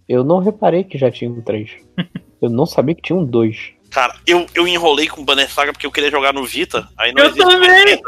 eu 0.09 0.23
não 0.23 0.39
reparei 0.39 0.83
que 0.83 0.97
já 0.97 1.11
tinha 1.11 1.29
um 1.29 1.41
3. 1.41 1.69
Eu 2.41 2.49
não 2.49 2.65
sabia 2.65 2.95
que 2.95 3.03
tinha 3.03 3.15
um 3.19 3.23
2. 3.23 3.73
Cara, 3.91 4.15
eu, 4.25 4.47
eu 4.55 4.67
enrolei 4.67 5.07
com 5.07 5.23
Banner 5.23 5.47
Saga 5.47 5.71
porque 5.71 5.85
eu 5.85 5.91
queria 5.91 6.09
jogar 6.09 6.33
no 6.33 6.43
Vita. 6.43 6.89
Aí 6.97 7.13
não 7.13 7.23
Eu 7.23 7.29
existe 7.29 7.45
também! 7.45 8.01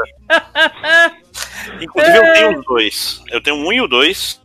Inclusive, 1.79 2.17
eu 2.17 2.33
tenho 2.33 2.57
os 2.59 2.65
dois. 2.65 3.21
Eu 3.29 3.43
tenho 3.43 3.57
um 3.57 3.71
e 3.71 3.79
o 3.79 3.87
dois. 3.87 4.41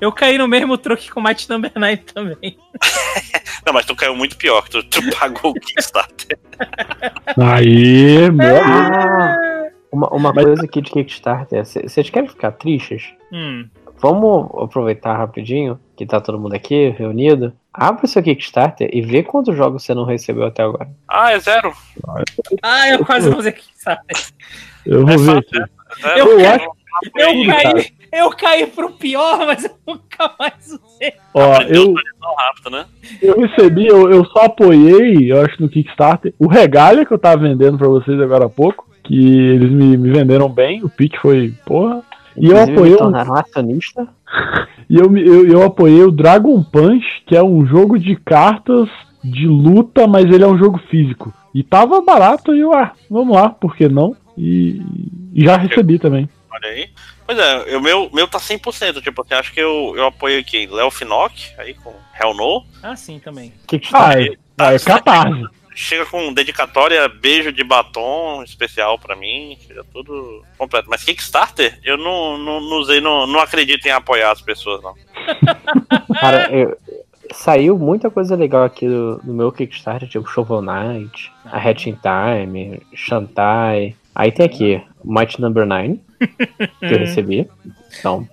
Eu 0.00 0.12
caí 0.12 0.36
no 0.38 0.46
mesmo 0.48 0.76
truque 0.76 1.10
com 1.10 1.20
Might 1.20 1.48
Number 1.48 1.70
9 1.74 1.96
também. 1.98 2.58
Não, 3.66 3.72
mas 3.72 3.86
tu 3.86 3.94
caiu 3.96 4.14
muito 4.14 4.36
pior, 4.36 4.62
que 4.64 4.70
tu, 4.70 4.82
tu 4.84 5.00
pagou 5.18 5.52
o 5.52 5.54
Kickstarter. 5.54 6.38
aí, 7.40 8.30
meu. 8.30 8.56
Ah, 8.62 9.68
uma, 9.90 10.08
uma 10.14 10.32
coisa 10.32 10.64
aqui 10.64 10.82
de 10.82 10.90
Kickstarter. 10.90 11.64
Vocês 11.64 12.10
querem 12.10 12.28
ficar 12.28 12.52
tristes? 12.52 13.12
Hum. 13.32 13.68
Vamos 13.98 14.50
aproveitar 14.62 15.16
rapidinho 15.16 15.78
que 15.96 16.04
tá 16.04 16.20
todo 16.20 16.38
mundo 16.38 16.54
aqui 16.54 16.90
reunido. 16.90 17.54
Abre 17.72 18.04
o 18.04 18.08
seu 18.08 18.22
Kickstarter 18.22 18.90
e 18.92 19.00
vê 19.00 19.22
quantos 19.22 19.56
jogos 19.56 19.82
você 19.82 19.94
não 19.94 20.04
recebeu 20.04 20.44
até 20.44 20.62
agora. 20.62 20.88
Ah, 21.08 21.32
é 21.32 21.38
zero. 21.40 21.72
Ah, 22.62 22.90
eu 22.90 23.04
quase 23.04 23.30
não 23.30 23.38
usei 23.38 23.52
Kickstarter. 23.52 24.16
Eu 24.84 25.06
vou 25.06 25.18
ver 25.18 25.38
aqui. 25.38 25.56
É 25.56 26.02
zero. 26.02 26.18
Eu, 26.18 26.40
Eu 26.40 26.50
acho- 26.50 26.68
eu, 27.16 27.46
caí, 27.46 27.94
eu 28.14 28.30
caí 28.30 28.66
pro 28.66 28.90
pior, 28.92 29.46
mas 29.46 29.64
eu 29.64 29.70
nunca 29.86 30.32
mais 30.38 30.66
usei. 30.66 31.12
Ó, 31.34 31.60
eu, 31.62 31.94
rápido, 32.36 32.70
né? 32.70 32.86
eu 33.20 33.40
recebi, 33.40 33.86
eu, 33.86 34.10
eu 34.10 34.24
só 34.26 34.44
apoiei, 34.44 35.32
eu 35.32 35.40
acho, 35.42 35.60
no 35.60 35.68
Kickstarter, 35.68 36.32
o 36.38 36.46
regalho 36.46 37.04
que 37.06 37.12
eu 37.12 37.18
tava 37.18 37.42
vendendo 37.42 37.76
pra 37.78 37.88
vocês 37.88 38.20
agora 38.20 38.46
há 38.46 38.48
pouco, 38.48 38.88
que 39.02 39.14
eles 39.14 39.70
me, 39.70 39.96
me 39.96 40.10
venderam 40.10 40.48
bem, 40.48 40.82
o 40.82 40.88
pique 40.88 41.18
foi, 41.18 41.52
porra. 41.66 42.02
E 42.36 42.46
eu 42.46 42.58
Inclusive, 42.58 42.72
apoiei, 42.72 42.96
um, 42.96 43.34
acionista. 43.34 44.08
e 44.88 44.96
eu, 44.96 45.10
me- 45.10 45.24
eu, 45.24 45.46
eu 45.46 45.62
apoiei 45.62 46.02
o 46.02 46.10
Dragon 46.10 46.62
Punch, 46.62 47.04
que 47.26 47.36
é 47.36 47.42
um 47.42 47.64
jogo 47.66 47.98
de 47.98 48.16
cartas 48.16 48.88
de 49.22 49.46
luta, 49.46 50.06
mas 50.06 50.24
ele 50.24 50.42
é 50.44 50.48
um 50.48 50.58
jogo 50.58 50.78
físico. 50.90 51.32
E 51.54 51.62
tava 51.62 52.02
barato 52.02 52.54
e 52.54 52.60
eu, 52.60 52.72
ah, 52.74 52.92
vamos 53.08 53.34
lá, 53.34 53.48
por 53.48 53.76
que 53.76 53.88
não? 53.88 54.16
E, 54.36 54.82
e 55.32 55.44
já 55.44 55.56
recebi 55.56 55.98
também. 55.98 56.28
Olha 56.54 56.68
aí. 56.68 56.90
Pois 57.26 57.38
é, 57.38 57.76
o 57.76 57.80
meu, 57.80 58.08
meu 58.12 58.28
tá 58.28 58.38
100%. 58.38 59.02
Tipo, 59.02 59.22
assim, 59.22 59.34
acho 59.34 59.52
que 59.52 59.60
eu, 59.60 59.94
eu 59.96 60.06
apoio 60.06 60.38
aqui 60.40 60.66
Léo 60.66 60.90
Finock, 60.90 61.50
aí 61.58 61.74
com 61.74 61.92
Hell 62.18 62.34
No. 62.34 62.64
Ah, 62.82 62.94
sim, 62.94 63.18
também. 63.18 63.52
Kickstarter. 63.66 64.38
Ah, 64.58 64.66
é, 64.66 64.68
ah, 64.68 64.74
é 64.74 64.78
capaz. 64.78 65.34
Chega 65.76 66.06
com 66.06 66.32
dedicatória, 66.32 67.08
beijo 67.08 67.50
de 67.50 67.64
batom 67.64 68.44
especial 68.44 68.96
pra 68.96 69.16
mim. 69.16 69.58
Chega 69.66 69.84
tudo 69.92 70.44
completo. 70.56 70.88
Mas 70.88 71.02
Kickstarter, 71.02 71.80
eu 71.82 71.96
não, 71.98 72.38
não, 72.38 72.60
não 72.60 72.76
usei, 72.78 73.00
não, 73.00 73.26
não 73.26 73.40
acredito 73.40 73.84
em 73.86 73.90
apoiar 73.90 74.30
as 74.30 74.40
pessoas, 74.40 74.80
não. 74.82 74.94
Cara, 76.20 76.48
eu- 76.52 76.76
saiu 77.32 77.76
muita 77.76 78.08
coisa 78.10 78.36
legal 78.36 78.62
aqui 78.62 78.86
do, 78.86 79.16
do 79.16 79.32
meu 79.34 79.50
Kickstarter, 79.50 80.08
tipo 80.08 80.28
Shovel 80.28 80.62
Knight, 80.62 81.32
a 81.44 81.58
Hatch 81.58 81.86
in 81.86 81.96
Time, 82.00 82.80
Shantai. 82.94 83.96
Aí 84.14 84.30
tem 84.30 84.46
aqui 84.46 84.80
Might 85.04 85.40
Number 85.40 85.66
9, 85.66 85.94
que 85.96 86.03
eu 86.80 86.98
recebi. 86.98 87.48
Então, 87.98 88.26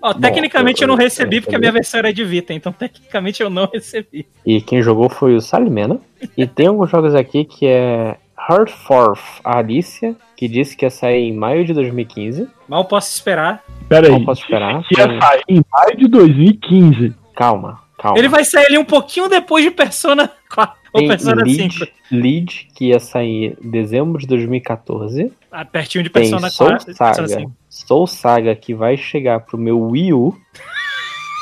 Ó, 0.00 0.12
Bom, 0.14 0.20
tecnicamente 0.20 0.80
eu, 0.82 0.86
eu- 0.86 0.88
não 0.88 0.94
eu 0.94 1.00
recebi 1.04 1.40
porque 1.40 1.56
a 1.56 1.58
minha 1.58 1.72
versão 1.72 1.98
era 1.98 2.12
de 2.12 2.24
Vita, 2.24 2.52
então 2.54 2.70
tecnicamente 2.72 3.42
eu 3.42 3.50
não 3.50 3.66
recebi. 3.72 4.26
e 4.46 4.60
quem 4.60 4.80
jogou 4.82 5.08
foi 5.08 5.34
o 5.34 5.40
Salimena. 5.40 6.00
E 6.36 6.46
tem 6.46 6.66
alguns 6.68 6.90
jogos 6.90 7.14
aqui 7.14 7.44
que 7.44 7.66
é 7.66 8.16
Heartforth 8.48 9.20
Alicia, 9.44 10.14
que 10.36 10.46
disse 10.48 10.76
que 10.76 10.84
ia 10.84 10.90
sair 10.90 11.24
em 11.28 11.32
maio 11.34 11.64
de 11.64 11.72
2015. 11.74 12.48
Mal 12.68 12.84
posso 12.84 13.12
esperar. 13.12 13.62
Pera 13.88 14.06
aí, 14.06 14.12
Não 14.12 14.24
posso 14.24 14.42
esperar. 14.42 14.82
que 14.84 14.98
ia 14.98 15.20
sair 15.20 15.42
em 15.48 15.62
maio 15.70 15.96
de 15.96 16.06
2015. 16.08 17.14
Calma, 17.34 17.80
calma. 17.98 18.18
Ele 18.18 18.28
vai 18.28 18.44
sair 18.44 18.66
ali 18.66 18.78
um 18.78 18.84
pouquinho 18.84 19.28
depois 19.28 19.64
de 19.64 19.70
Persona 19.70 20.30
4 20.54 20.76
ou 20.92 21.00
Tem 21.00 21.08
Persona 21.08 21.44
5. 21.44 21.58
Lead, 21.58 21.92
Lead, 22.10 22.68
que 22.74 22.86
ia 22.86 23.00
sair 23.00 23.56
em 23.62 23.70
dezembro 23.70 24.18
de 24.18 24.26
2014. 24.26 25.32
Pertinho 25.72 26.04
de 26.04 26.10
Tem 26.10 26.22
Persona 26.30 26.50
Soul 26.50 26.70
4 26.70 26.86
Persona 26.86 27.14
Saga. 27.14 27.28
5. 27.28 27.52
Soul 27.68 28.06
Saga 28.06 28.54
que 28.54 28.74
vai 28.74 28.96
chegar 28.96 29.40
pro 29.40 29.56
meu 29.58 29.80
Wii 29.80 30.12
U. 30.12 30.36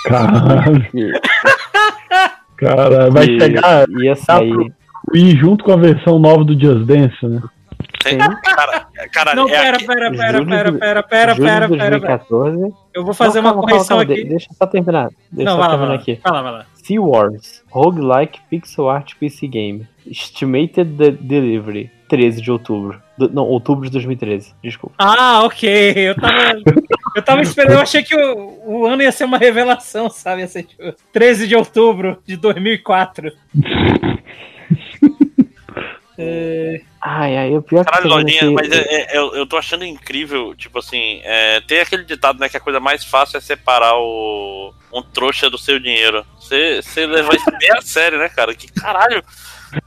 Caralho, 0.04 0.86
cara, 2.56 3.10
vai 3.10 3.26
que 3.26 3.40
chegar 3.40 3.86
ia 4.00 4.14
sair. 4.16 4.50
pro 4.52 4.66
Wii 5.14 5.36
junto 5.36 5.64
com 5.64 5.72
a 5.72 5.76
versão 5.76 6.18
nova 6.18 6.44
do 6.44 6.58
Just 6.58 6.86
Dance, 6.86 7.26
né? 7.26 7.42
Tem- 8.02 8.18
Cara, 8.18 8.86
cara 9.12 9.34
Não, 9.34 9.48
é 9.48 9.50
pera, 9.50 9.78
pera, 9.78 10.10
pera, 10.10 10.12
pera, 10.12 10.44
pera, 10.46 10.72
pera, 10.72 11.02
pera, 11.02 11.34
pera, 11.36 11.68
pera. 11.68 11.98
2014. 11.98 12.72
Eu 12.94 13.04
vou 13.04 13.12
fazer 13.12 13.40
Não, 13.40 13.48
uma 13.50 13.54
calma, 13.54 13.68
correção 13.68 13.96
calma, 13.98 14.02
aqui. 14.12 14.22
de- 14.22 14.28
Deixa 14.30 14.46
eu 14.50 14.54
só 14.56 14.66
terminar. 14.66 15.08
Deixa 15.32 15.50
Não, 15.50 15.58
eu 15.58 15.62
só 15.62 15.68
vai 15.68 15.68
terminar 15.70 15.88
lá. 15.88 15.94
aqui. 16.00 16.20
Vai 16.22 16.32
lá, 16.32 16.42
vai 16.42 16.52
lá. 16.52 16.66
Sea 16.74 17.02
Wars, 17.02 17.62
Roguelike 17.70 18.40
Pixel 18.48 18.88
Art 18.88 19.12
PC 19.18 19.48
Game. 19.48 19.88
Estimated 20.06 20.84
de- 20.96 21.10
Delivery, 21.10 21.90
13 22.08 22.40
de 22.40 22.50
outubro. 22.50 23.02
Do- 23.18 23.28
não, 23.30 23.44
outubro 23.44 23.84
de 23.86 23.90
2013, 23.92 24.54
desculpa. 24.62 24.94
Ah, 24.98 25.42
ok. 25.44 25.68
Eu 25.96 26.14
tava, 26.14 26.34
eu 27.16 27.22
tava 27.22 27.42
esperando, 27.42 27.74
eu 27.74 27.80
achei 27.80 28.02
que 28.02 28.14
o, 28.14 28.60
o 28.64 28.86
ano 28.86 29.02
ia 29.02 29.12
ser 29.12 29.24
uma 29.24 29.38
revelação, 29.38 30.08
sabe? 30.10 30.42
Ia 30.42 30.48
ser 30.48 30.64
tipo 30.64 30.94
13 31.12 31.46
de 31.48 31.56
outubro 31.56 32.22
de 32.26 32.36
2004. 32.36 33.32
É, 36.18 36.80
Ai, 36.98 37.36
ai, 37.36 37.54
o 37.56 37.60
pior 37.60 37.84
que 37.84 37.90
Caralho, 37.90 38.10
eu 38.10 38.16
Lojinha, 38.16 38.40
aqui- 38.44 38.54
mas 38.54 38.70
é- 38.72 39.12
é- 39.14 39.18
eu, 39.18 39.34
eu 39.36 39.46
tô 39.46 39.58
achando 39.58 39.84
incrível, 39.84 40.54
tipo 40.54 40.78
assim, 40.78 41.20
é, 41.22 41.60
tem 41.60 41.78
aquele 41.80 42.04
ditado, 42.04 42.38
né, 42.40 42.48
que 42.48 42.56
a 42.56 42.60
coisa 42.60 42.80
mais 42.80 43.04
fácil 43.04 43.36
é 43.36 43.40
separar 43.40 43.94
o, 43.98 44.72
um 44.94 45.02
trouxa 45.02 45.50
do 45.50 45.58
seu 45.58 45.78
dinheiro. 45.78 46.24
Você 46.40 46.80
você 46.82 47.04
leva 47.06 47.36
isso 47.36 47.50
bem 47.60 47.70
a 47.76 47.82
sério, 47.82 48.18
né, 48.18 48.30
cara? 48.30 48.54
Que 48.54 48.66
caralho. 48.72 49.22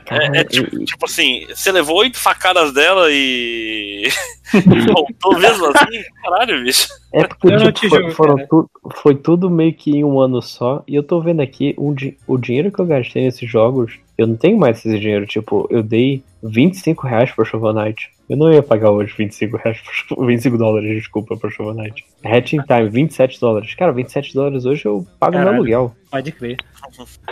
É, 0.09 0.39
é 0.39 0.43
tipo, 0.43 0.83
tipo 0.83 1.05
assim, 1.05 1.45
você 1.47 1.71
levou 1.71 1.97
oito 1.97 2.17
facadas 2.17 2.73
dela 2.73 3.07
e. 3.09 4.07
e 4.53 4.59
voltou 4.91 5.39
mesmo 5.39 5.67
assim? 5.67 6.03
Caralho, 6.23 6.63
bicho. 6.63 6.87
É 7.13 7.23
porque 7.25 7.71
tipo, 7.71 7.89
foi, 7.89 8.11
foram 8.11 8.47
tu- 8.47 8.69
foi 8.95 9.15
tudo 9.15 9.49
meio 9.49 9.73
que 9.73 9.91
em 9.91 10.03
um 10.03 10.19
ano 10.19 10.41
só. 10.41 10.83
E 10.87 10.95
eu 10.95 11.03
tô 11.03 11.21
vendo 11.21 11.41
aqui 11.41 11.73
um 11.77 11.95
o 12.27 12.37
dinheiro 12.37 12.71
que 12.71 12.79
eu 12.79 12.85
gastei 12.85 13.23
nesses 13.23 13.49
jogos. 13.49 13.97
Eu 14.17 14.27
não 14.27 14.35
tenho 14.35 14.57
mais 14.57 14.77
esse 14.79 14.99
dinheiro. 14.99 15.25
Tipo, 15.25 15.67
eu 15.71 15.81
dei 15.81 16.23
25 16.43 17.07
reais 17.07 17.31
pro 17.31 17.45
Shovel 17.45 17.73
Knight. 17.73 18.09
Eu 18.29 18.37
não 18.37 18.51
ia 18.53 18.61
pagar 18.61 18.91
hoje 18.91 19.11
25 19.17 19.57
reais 19.57 19.81
pro 19.81 19.91
Shovel- 19.91 20.27
25 20.27 20.57
dólares, 20.57 20.95
desculpa, 20.97 21.35
pro 21.35 21.49
Shovel 21.49 21.73
Knight. 21.73 22.05
Hatching 22.23 22.61
Time, 22.61 22.87
27 22.87 23.39
dólares. 23.41 23.73
Cara, 23.73 23.91
27 23.91 24.35
dólares 24.35 24.65
hoje 24.65 24.85
eu 24.85 25.03
pago 25.19 25.31
meu 25.31 25.39
Caralho. 25.39 25.57
aluguel. 25.57 25.95
Pode 26.11 26.31
crer. 26.31 26.57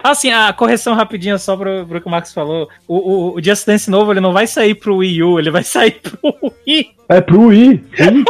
Assim, 0.04 0.32
a 0.32 0.52
correção 0.54 0.96
rapidinha 0.96 1.38
só 1.38 1.56
pro, 1.56 1.86
pro 1.86 2.02
que 2.02 2.08
o 2.08 2.10
Marcos 2.10 2.34
falou. 2.34 2.68
O, 2.88 2.96
o, 2.96 3.36
o 3.36 3.44
Just 3.44 3.68
Dance 3.68 3.90
novo, 3.92 4.12
ele 4.12 4.20
não 4.22 4.34
vai 4.34 4.48
sair 4.48 4.74
pro 4.74 4.98
Wii 4.98 5.22
U, 5.24 5.40
ele 5.40 5.52
vai 5.52 5.64
sair 5.64 5.92
pro 6.02 6.20
Wii. 6.68 6.90
É 7.10 7.22
pro 7.22 7.42
Wii. 7.48 7.84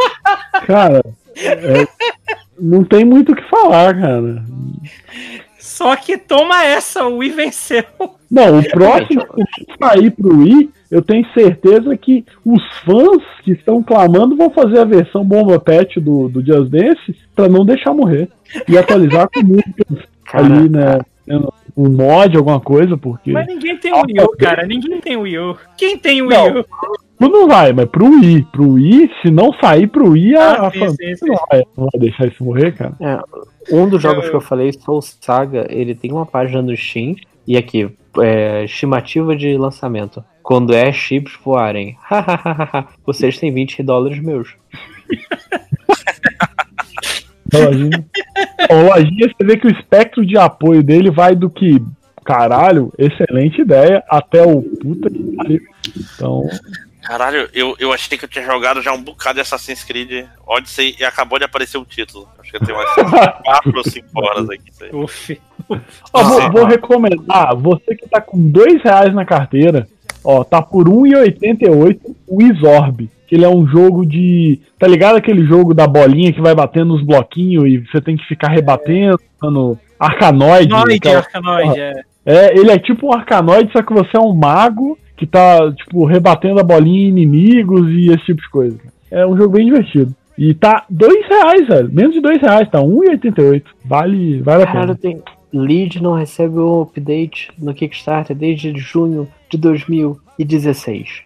cara, 0.66 1.02
é- 1.36 1.86
não 2.60 2.84
tem 2.84 3.02
muito 3.04 3.32
o 3.32 3.36
que 3.36 3.48
falar, 3.48 3.98
cara. 3.98 4.44
Só 5.58 5.94
que 5.96 6.18
toma 6.18 6.64
essa, 6.64 7.06
o 7.06 7.18
Wii 7.18 7.30
venceu. 7.30 7.84
Não, 8.30 8.58
o 8.58 8.68
próximo 8.70 9.24
que 9.54 9.66
sair 9.82 10.10
pro 10.10 10.38
Wii, 10.38 10.70
eu 10.90 11.00
tenho 11.00 11.26
certeza 11.32 11.96
que 11.96 12.24
os 12.44 12.62
fãs 12.84 13.22
que 13.42 13.52
estão 13.52 13.82
clamando 13.82 14.36
vão 14.36 14.50
fazer 14.50 14.80
a 14.80 14.84
versão 14.84 15.24
bomba 15.24 15.58
pet 15.58 15.98
do, 15.98 16.28
do 16.28 16.44
Just 16.44 16.70
Dance 16.70 17.16
pra 17.34 17.48
não 17.48 17.64
deixar 17.64 17.94
morrer. 17.94 18.28
E 18.68 18.76
atualizar 18.76 19.28
com 19.32 19.40
músicas 19.40 20.06
ali, 20.32 20.68
né? 20.68 20.98
Um 21.76 21.90
mod, 21.90 22.36
alguma 22.36 22.58
coisa, 22.60 22.96
porque. 22.96 23.30
Mas 23.32 23.46
ninguém 23.46 23.76
tem 23.76 23.92
o 23.92 24.02
Wii 24.06 24.20
U, 24.22 24.36
cara. 24.36 24.66
Ninguém 24.66 25.00
tem 25.00 25.16
o 25.16 25.20
Wii 25.22 25.38
U. 25.38 25.56
Quem 25.76 25.96
tem 25.98 26.22
o 26.22 26.28
Wii 26.28 26.36
Não. 26.36 26.60
U? 26.60 26.64
Tu 27.20 27.28
não 27.28 27.48
vai, 27.48 27.72
mas 27.72 27.86
pro 27.88 28.06
Wii, 28.06 28.46
pro 28.52 28.72
Wii, 28.74 29.10
se 29.22 29.30
não 29.30 29.52
sair 29.54 29.86
pro 29.88 30.10
Wii, 30.10 30.36
a, 30.36 30.40
Ah, 30.52 30.66
a 30.68 30.70
sim, 30.70 30.78
fan- 30.78 30.88
sim, 30.90 31.16
sim. 31.16 31.26
Não, 31.26 31.36
vai, 31.50 31.64
não 31.76 31.88
vai 31.92 32.00
deixar 32.00 32.26
isso 32.26 32.44
morrer, 32.44 32.72
cara. 32.72 32.92
É, 33.00 33.74
um 33.74 33.88
dos 33.88 34.00
jogos 34.00 34.28
que 34.28 34.34
eu 34.36 34.40
falei, 34.40 34.72
Soul 34.72 35.02
Saga, 35.02 35.66
ele 35.68 35.94
tem 35.94 36.12
uma 36.12 36.24
página 36.26 36.62
no 36.62 36.76
Steam. 36.76 37.16
E 37.46 37.56
aqui, 37.56 37.90
é, 38.20 38.64
estimativa 38.64 39.36
de 39.36 39.56
lançamento. 39.56 40.24
Quando 40.42 40.74
é 40.74 40.92
chips 40.92 41.34
voarem. 41.44 41.96
Vocês 43.04 43.38
têm 43.38 43.52
20 43.52 43.82
dólares 43.82 44.20
meus. 44.20 44.54
Lojinha. 47.52 48.06
Você 49.36 49.44
vê 49.44 49.56
que 49.56 49.66
o 49.66 49.70
espectro 49.70 50.24
de 50.24 50.36
apoio 50.36 50.82
dele 50.82 51.10
vai 51.10 51.34
do 51.34 51.48
que, 51.48 51.82
caralho, 52.24 52.92
excelente 52.98 53.60
ideia, 53.62 54.02
até 54.08 54.42
o 54.42 54.62
puta 54.62 55.10
que 55.10 55.36
pariu. 55.36 55.60
Então, 55.96 56.48
Caralho, 57.08 57.48
eu, 57.54 57.74
eu 57.78 57.90
achei 57.90 58.18
que 58.18 58.26
eu 58.26 58.28
tinha 58.28 58.44
jogado 58.44 58.82
já 58.82 58.92
um 58.92 59.02
bocado 59.02 59.36
de 59.36 59.40
Assassin's 59.40 59.82
Creed 59.82 60.26
Odyssey 60.46 60.94
e 61.00 61.04
acabou 61.04 61.38
de 61.38 61.46
aparecer 61.46 61.78
o 61.78 61.84
título. 61.86 62.28
Acho 62.38 62.50
que 62.50 62.56
eu 62.58 62.60
tenho 62.60 62.76
umas 62.78 63.40
4 63.42 63.72
ou 63.74 63.82
5 63.82 64.06
horas 64.20 64.50
aqui. 64.50 64.70
Uf. 64.92 65.40
ó, 66.12 66.22
vou, 66.22 66.52
vou 66.52 66.64
recomendar, 66.66 67.56
você 67.56 67.96
que 67.96 68.06
tá 68.06 68.20
com 68.20 68.38
dois 68.38 68.82
reais 68.82 69.14
na 69.14 69.24
carteira, 69.24 69.88
ó, 70.22 70.44
tá 70.44 70.60
por 70.60 70.86
R$1,88 70.86 71.98
o 72.26 72.42
Isorb. 72.42 73.08
Que 73.26 73.36
ele 73.36 73.44
é 73.46 73.48
um 73.48 73.66
jogo 73.66 74.04
de. 74.04 74.60
Tá 74.78 74.86
ligado 74.86 75.16
aquele 75.16 75.46
jogo 75.46 75.72
da 75.72 75.86
bolinha 75.86 76.30
que 76.32 76.42
vai 76.42 76.54
batendo 76.54 76.94
nos 76.94 77.02
bloquinhos 77.02 77.66
e 77.66 77.78
você 77.78 78.02
tem 78.02 78.18
que 78.18 78.26
ficar 78.26 78.48
rebatendo, 78.48 79.18
dando 79.40 79.78
arcanoide. 79.98 80.74
Arcanoide, 80.74 80.96
aquela- 80.96 81.18
Arcanoide, 81.20 81.80
é. 81.80 82.02
É, 82.26 82.58
ele 82.58 82.70
é 82.70 82.78
tipo 82.78 83.06
um 83.06 83.12
arcanoide, 83.14 83.72
só 83.72 83.82
que 83.82 83.94
você 83.94 84.14
é 84.14 84.20
um 84.20 84.34
mago 84.34 84.98
que 85.18 85.26
tá, 85.26 85.70
tipo, 85.72 86.04
rebatendo 86.06 86.60
a 86.60 86.62
bolinha 86.62 87.02
em 87.06 87.08
inimigos 87.08 87.88
e 87.90 88.08
esse 88.10 88.24
tipo 88.24 88.40
de 88.40 88.48
coisa. 88.48 88.78
É 89.10 89.26
um 89.26 89.36
jogo 89.36 89.56
bem 89.56 89.66
divertido. 89.66 90.14
E 90.38 90.54
tá 90.54 90.84
dois 90.88 91.26
reais, 91.26 91.66
velho. 91.66 91.90
Menos 91.92 92.14
de 92.14 92.20
dois 92.20 92.40
reais, 92.40 92.70
tá 92.70 92.78
1,88. 92.80 93.64
Vale, 93.84 94.40
vale 94.40 94.62
a 94.62 94.66
pena. 94.72 94.94
tem. 94.94 95.20
Lead 95.52 96.00
não 96.02 96.12
recebe 96.12 96.58
o 96.58 96.82
update 96.82 97.50
no 97.58 97.74
Kickstarter 97.74 98.36
desde 98.36 98.72
junho 98.78 99.26
de 99.50 99.56
2016. 99.58 101.22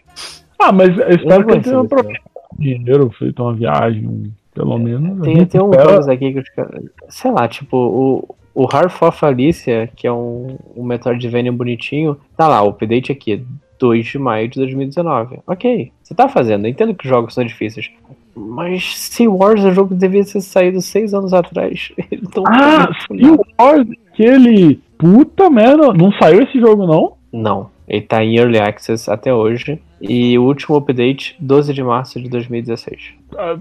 Ah, 0.59 0.73
mas 0.73 0.97
eu 0.97 1.09
espero 1.11 1.43
Eu 1.43 1.47
que 1.47 1.53
ele 1.53 1.61
tenha 1.61 1.81
aproveitado 1.81 2.23
o 2.57 2.63
dinheiro, 2.63 3.11
feito 3.19 3.43
uma 3.43 3.53
viagem, 3.55 4.07
um- 4.07 4.31
pelo 4.55 4.79
menos. 4.79 5.21
a 5.21 5.25
Tem, 5.25 5.45
tem 5.47 5.61
uns 5.61 5.71
espera- 5.71 5.91
jogos 5.91 6.09
aqui 6.09 6.33
que 6.33 6.39
os 6.39 6.49
caras. 6.51 6.85
Sei 7.09 7.31
lá, 7.31 7.49
tipo, 7.49 7.77
o, 7.77 8.35
o 8.55 8.65
Hearth 8.73 9.03
of 9.03 9.25
Alicia, 9.25 9.89
que 9.97 10.07
é 10.07 10.13
um, 10.13 10.57
um 10.77 10.85
Metroidvania 10.85 11.51
bonitinho, 11.53 12.17
tá 12.37 12.47
lá, 12.47 12.63
o 12.63 12.69
update 12.69 13.11
aqui, 13.11 13.45
2 13.83 14.07
de 14.07 14.19
maio 14.19 14.47
de 14.49 14.61
2019. 14.61 15.41
Ok, 15.47 15.91
você 16.01 16.15
tá 16.15 16.29
fazendo, 16.29 16.67
eu 16.67 16.71
entendo 16.71 16.95
que 16.95 17.05
os 17.05 17.11
jogos 17.11 17.35
são 17.35 17.45
difíceis. 17.45 17.91
Mas 18.35 18.97
Sea 18.97 19.29
Wars 19.31 19.63
é 19.65 19.69
um 19.69 19.75
jogo 19.75 19.89
que 19.91 20.01
devia 20.01 20.25
ter 20.25 20.41
saído 20.41 20.81
seis 20.81 21.13
anos 21.13 21.33
atrás. 21.35 21.93
Então, 22.11 22.45
Ah, 22.47 22.89
o 23.11 23.63
Wars, 23.63 23.87
aquele. 24.13 24.81
Puta 24.97 25.51
merda, 25.51 25.93
não 25.93 26.13
saiu 26.13 26.43
esse 26.43 26.59
jogo 26.61 26.87
não? 26.87 27.15
Não, 27.33 27.69
ele 27.89 28.03
tá 28.03 28.23
em 28.25 28.37
Early 28.37 28.59
Access 28.61 29.11
até 29.11 29.35
hoje. 29.35 29.81
E 30.01 30.39
o 30.39 30.45
último 30.45 30.77
update, 30.77 31.35
12 31.41 31.75
de 31.75 31.83
março 31.83 32.21
de 32.21 32.29
2016. 32.29 33.15
Ah, 33.37 33.59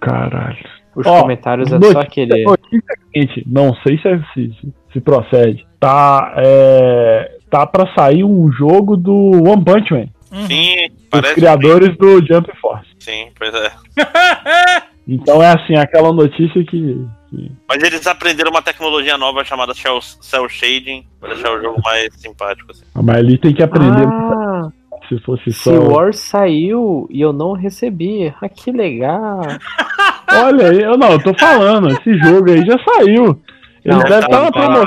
Caralho. 0.00 0.58
Os 0.94 1.06
Ó, 1.06 1.20
comentários 1.20 1.70
é 1.72 1.80
só 1.92 2.00
aquele. 2.00 2.44
notícia 2.44 3.42
não 3.46 3.72
sei 3.76 3.98
se, 3.98 4.08
é- 4.08 4.20
se- 4.34 4.72
se 4.92 5.00
procede. 5.00 5.64
Tá, 5.80 6.34
é, 6.36 7.37
tá 7.50 7.66
pra 7.66 7.92
sair 7.94 8.24
um 8.24 8.50
jogo 8.52 8.96
do 8.96 9.12
One 9.14 9.64
Punch 9.64 9.92
Man. 9.92 10.06
Sim, 10.46 10.86
Os 10.86 11.08
parece. 11.10 11.34
criadores 11.34 11.96
do 11.96 12.24
Jump 12.26 12.50
Force. 12.60 12.86
Sim, 12.98 13.28
pois 13.38 13.52
é. 13.54 13.70
Então 15.10 15.42
é 15.42 15.48
assim, 15.52 15.74
aquela 15.74 16.12
notícia 16.12 16.62
que. 16.64 17.02
que- 17.30 17.50
Mas 17.66 17.82
eles 17.82 18.06
aprenderam 18.06 18.50
uma 18.50 18.60
tecnologia 18.60 19.16
nova 19.16 19.42
chamada 19.42 19.72
Cell, 19.72 20.00
cell 20.02 20.46
Shading 20.50 21.02
pra 21.18 21.30
deixar 21.32 21.50
o 21.50 21.62
jogo 21.62 21.80
mais 21.82 22.12
simpático. 22.16 22.70
Assim. 22.70 22.84
Mas 22.94 23.16
ali 23.16 23.38
tem 23.38 23.54
que 23.54 23.62
aprender. 23.62 24.06
Ah, 24.06 24.68
Se 25.08 25.18
fosse 25.20 25.50
só. 25.50 25.70
Sea 25.70 25.80
Wars 25.80 26.18
saiu 26.18 27.06
e 27.10 27.22
eu 27.22 27.32
não 27.32 27.52
recebi. 27.52 28.30
Ah, 28.42 28.50
que 28.50 28.70
legal. 28.70 29.40
Olha 30.30 30.68
aí, 30.72 30.82
eu 30.82 30.98
não, 30.98 31.12
eu 31.12 31.22
tô 31.22 31.32
falando, 31.32 31.88
esse 31.88 32.18
jogo 32.18 32.50
aí 32.50 32.62
já 32.66 32.76
saiu. 32.84 33.40
Ele 33.84 33.94
Não, 33.94 34.02
deve 34.02 34.20
tá 34.20 34.26
estar 34.26 34.44
na 34.44 34.52
promoção. 34.52 34.86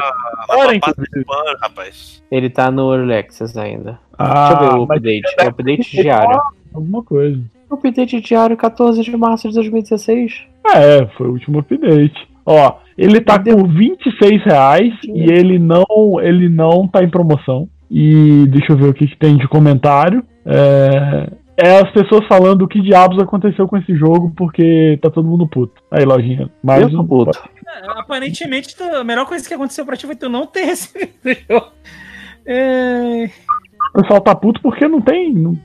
Mano, 1.28 1.58
rapaz. 1.62 2.24
Ele 2.32 2.50
tá 2.50 2.72
no 2.72 2.94
Early 2.94 3.16
Access 3.16 3.58
ainda. 3.60 4.00
Ah, 4.18 4.50
Deixa 4.50 4.64
eu 4.64 4.70
ver 4.70 4.80
o 4.80 4.84
update. 4.84 5.36
É 5.40 5.46
o 5.46 5.50
update 5.50 6.02
diário. 6.02 6.42
Alguma 6.74 7.04
coisa. 7.04 7.42
O 7.70 7.76
update 7.76 8.22
diário 8.22 8.58
14 8.58 9.02
de 9.02 9.16
março 9.16 9.48
de 9.48 9.56
2016. 9.56 10.44
É, 10.76 11.06
foi 11.18 11.28
o 11.28 11.32
último 11.32 11.60
update. 11.60 12.28
Ó, 12.46 12.76
ele 12.98 13.22
tá 13.22 13.40
com 13.40 13.64
26 13.64 14.44
reais 14.44 14.94
e 15.06 15.32
ele 15.32 15.58
não, 15.58 15.86
ele 16.22 16.50
não 16.50 16.88
tá 16.88 17.04
em 17.04 17.10
promoção. 17.10 17.68
E 17.90 18.46
deixa 18.48 18.74
eu 18.74 18.78
ver 18.78 18.90
o 18.90 18.94
que, 18.94 19.08
que 19.08 19.18
tem 19.18 19.38
de 19.38 19.48
comentário. 19.48 20.24
É, 20.46 21.30
é 21.58 21.80
as 21.80 21.92
pessoas 21.92 22.26
falando 22.28 22.64
o 22.64 22.68
que 22.68 22.82
diabos 22.82 23.20
aconteceu 23.20 23.68
com 23.68 23.78
esse 23.78 23.96
jogo 23.96 24.32
porque 24.36 24.98
tá 25.02 25.10
todo 25.10 25.28
mundo 25.28 25.48
puto. 25.48 25.82
Aí, 25.92 26.06
lojinha. 26.06 26.50
Mais 26.64 26.92
Eu 26.92 27.00
um 27.00 27.06
puto. 27.06 27.38
É, 27.74 28.00
Aparentemente, 28.00 28.76
tu- 28.76 28.84
a 28.84 29.04
melhor 29.04 29.26
coisa 29.26 29.48
que 29.48 29.54
aconteceu 29.54 29.86
pra 29.86 29.96
ti 29.98 30.06
foi 30.06 30.16
tu 30.16 30.30
não 30.30 30.46
ter 30.46 30.66
recebido 30.66 31.12
o 31.26 31.54
jogo. 31.54 31.72
É... 32.46 33.30
O 33.96 34.02
pessoal 34.02 34.22
tá 34.22 34.34
puto 34.36 34.62
porque 34.62 34.88
não 34.88 35.02
tem. 35.02 35.34
não- 35.34 35.58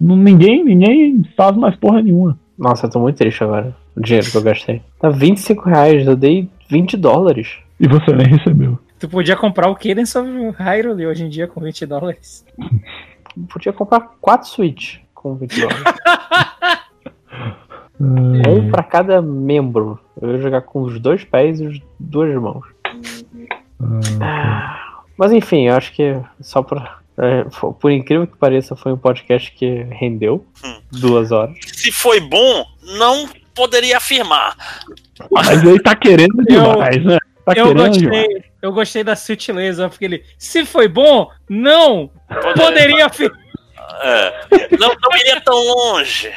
não- 0.00 0.16
ninguém, 0.16 0.64
ninguém 0.64 1.22
faz 1.36 1.56
mais 1.56 1.74
porra 1.76 2.02
nenhuma. 2.02 2.38
Nossa, 2.58 2.86
eu 2.86 2.90
tô 2.90 3.00
muito 3.00 3.16
triste 3.16 3.42
agora. 3.42 3.74
O 3.96 4.00
dinheiro 4.00 4.30
que 4.30 4.36
eu 4.36 4.42
gastei. 4.42 4.82
Tá 5.00 5.08
25 5.08 5.68
reais, 5.68 6.06
eu 6.06 6.16
dei 6.16 6.48
20 6.68 6.96
dólares. 6.96 7.48
E 7.80 7.88
você 7.88 8.12
nem 8.12 8.26
recebeu. 8.26 8.78
Tu 8.98 9.08
podia 9.08 9.36
comprar 9.36 9.68
o 9.68 9.74
Cadence 9.74 10.16
of 10.16 10.28
Hyrule 10.58 11.06
hoje 11.06 11.24
em 11.24 11.28
dia 11.28 11.46
com 11.48 11.60
20 11.60 11.84
dólares. 11.86 12.44
Podia 13.52 13.72
comprar 13.72 14.00
4 14.20 14.48
Switch 14.48 14.98
com 15.12 15.34
20 15.34 15.60
dólares. 15.60 15.82
É. 18.00 18.48
um 18.48 18.70
pra 18.70 18.82
cada 18.82 19.22
membro. 19.22 19.98
Eu 20.20 20.32
ia 20.32 20.38
jogar 20.40 20.62
com 20.62 20.82
os 20.82 20.98
dois 21.00 21.24
pés 21.24 21.60
e 21.60 21.66
as 21.66 21.78
duas 21.98 22.34
mãos. 22.34 22.64
Ah, 24.20 25.02
Mas 25.16 25.32
enfim, 25.32 25.68
eu 25.68 25.74
acho 25.74 25.92
que 25.92 26.16
só 26.40 26.62
pra. 26.62 26.98
é, 27.18 27.44
por 27.80 27.90
incrível 27.90 28.26
que 28.26 28.36
pareça, 28.36 28.74
foi 28.76 28.92
um 28.92 28.96
podcast 28.98 29.52
que 29.52 29.84
rendeu 29.90 30.44
duas 30.90 31.30
horas. 31.32 31.56
Se 31.72 31.92
foi 31.92 32.20
bom, 32.20 32.64
não 32.98 33.28
poderia 33.54 33.98
afirmar. 33.98 34.56
Mas 35.30 35.62
ele 35.62 35.80
tá 35.80 35.94
querendo 35.94 36.42
demais, 36.44 37.04
né? 37.04 37.18
Tá 37.44 37.52
eu, 37.54 37.66
querendo 37.68 37.92
demais. 37.92 38.22
gostei, 38.22 38.44
eu 38.62 38.72
gostei 38.72 39.04
da 39.04 39.14
sutileza, 39.14 39.88
porque 39.88 40.04
ele. 40.04 40.24
Se 40.38 40.64
foi 40.64 40.88
bom, 40.88 41.28
não! 41.48 42.10
Poderia 42.56 43.06
afirmar. 43.06 43.38
É, 44.02 44.76
não, 44.78 44.88
não 44.88 45.16
iria 45.18 45.40
tão 45.40 45.54
longe. 45.54 46.32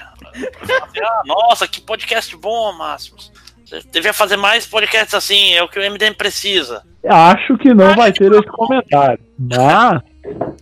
Ah, 1.02 1.22
nossa, 1.26 1.68
que 1.68 1.82
podcast 1.82 2.36
bom, 2.38 2.72
Márcio. 2.74 3.16
Você 3.66 3.82
devia 3.92 4.14
fazer 4.14 4.38
mais 4.38 4.66
podcasts 4.66 5.14
assim, 5.14 5.54
é 5.54 5.62
o 5.64 5.68
que 5.68 5.78
o 5.80 5.84
MDM 5.84 6.14
precisa. 6.16 6.84
Acho 7.08 7.58
que 7.58 7.74
não 7.74 7.94
vai 7.96 8.12
ter 8.14 8.32
esse 8.32 8.48
comentário. 8.48 9.20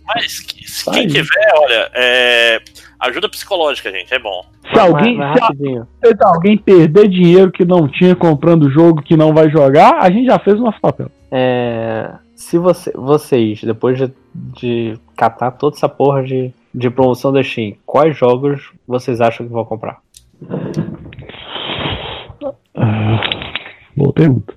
Mas 0.06 0.40
que- 0.40 0.68
se 0.68 0.90
quem 0.90 1.06
tiver, 1.06 1.52
olha, 1.56 1.90
é, 1.94 2.60
ajuda 3.00 3.28
psicológica, 3.28 3.90
gente, 3.90 4.12
é 4.12 4.18
bom. 4.18 4.44
se 4.72 4.78
alguém, 4.80 5.16
Mas- 5.16 5.40
mas 5.40 5.56
se 5.56 5.78
a- 5.78 6.16
se 6.16 6.24
alguém 6.24 6.58
perder 6.58 7.08
dinheiro 7.08 7.52
que 7.52 7.64
não 7.64 7.86
tinha 7.88 8.16
comprando 8.16 8.64
o 8.64 8.70
jogo 8.70 9.00
que 9.02 9.16
não 9.16 9.32
vai 9.32 9.48
jogar, 9.50 9.98
a 10.00 10.10
gente 10.10 10.26
já 10.26 10.38
fez 10.40 10.58
o 10.58 10.64
nosso 10.64 10.80
papel. 10.80 11.08
É, 11.30 12.10
se 12.34 12.58
você, 12.58 12.90
vocês, 12.94 13.60
depois 13.62 13.96
de, 13.96 14.12
de 14.34 14.98
catar 15.16 15.52
toda 15.52 15.76
essa 15.76 15.88
porra 15.88 16.24
de, 16.24 16.52
de 16.76 16.90
promoção 16.90 17.32
da 17.32 17.42
Steam, 17.42 17.74
quais 17.86 18.16
jogos 18.16 18.70
vocês 18.86 19.20
acham 19.20 19.46
que 19.46 19.52
vão 19.52 19.64
comprar? 19.64 19.98
Ah, 22.74 23.20
boa 23.96 24.12
pergunta. 24.12 24.54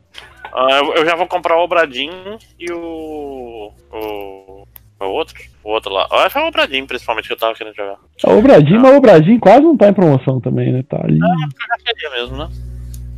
Ah, 0.53 0.80
eu- 0.83 0.93
eu 0.95 1.06
já 1.06 1.15
vou 1.15 1.27
comprar 1.27 1.57
o 1.57 1.64
Obradinho 1.64 2.38
e 2.59 2.72
o. 2.72 3.72
O. 3.93 4.65
O 5.01 5.06
outro? 5.06 5.35
O 5.64 5.69
outro 5.72 5.93
lá. 5.93 6.07
Eu 6.11 6.17
acho 6.17 6.33
que 6.33 6.39
é 6.39 6.43
o 6.43 6.48
Obradinho, 6.49 6.85
principalmente, 6.85 7.27
que 7.27 7.33
eu 7.33 7.38
tava 7.38 7.53
querendo 7.56 7.73
jogar. 7.75 7.95
É 8.25 8.30
O 8.30 8.41
Bradinho, 8.41 8.81
mas 8.81 8.98
o 8.98 8.99
Bradinho 9.01 9.39
quase 9.39 9.61
não 9.61 9.77
tá 9.77 9.88
em 9.88 9.93
promoção 9.93 10.41
também, 10.41 10.73
né? 10.73 10.83
Tá 10.83 10.98
ali. 11.01 11.17
Eu 11.17 11.98
já 12.01 12.09
mesmo, 12.17 12.38
né? 12.38 12.49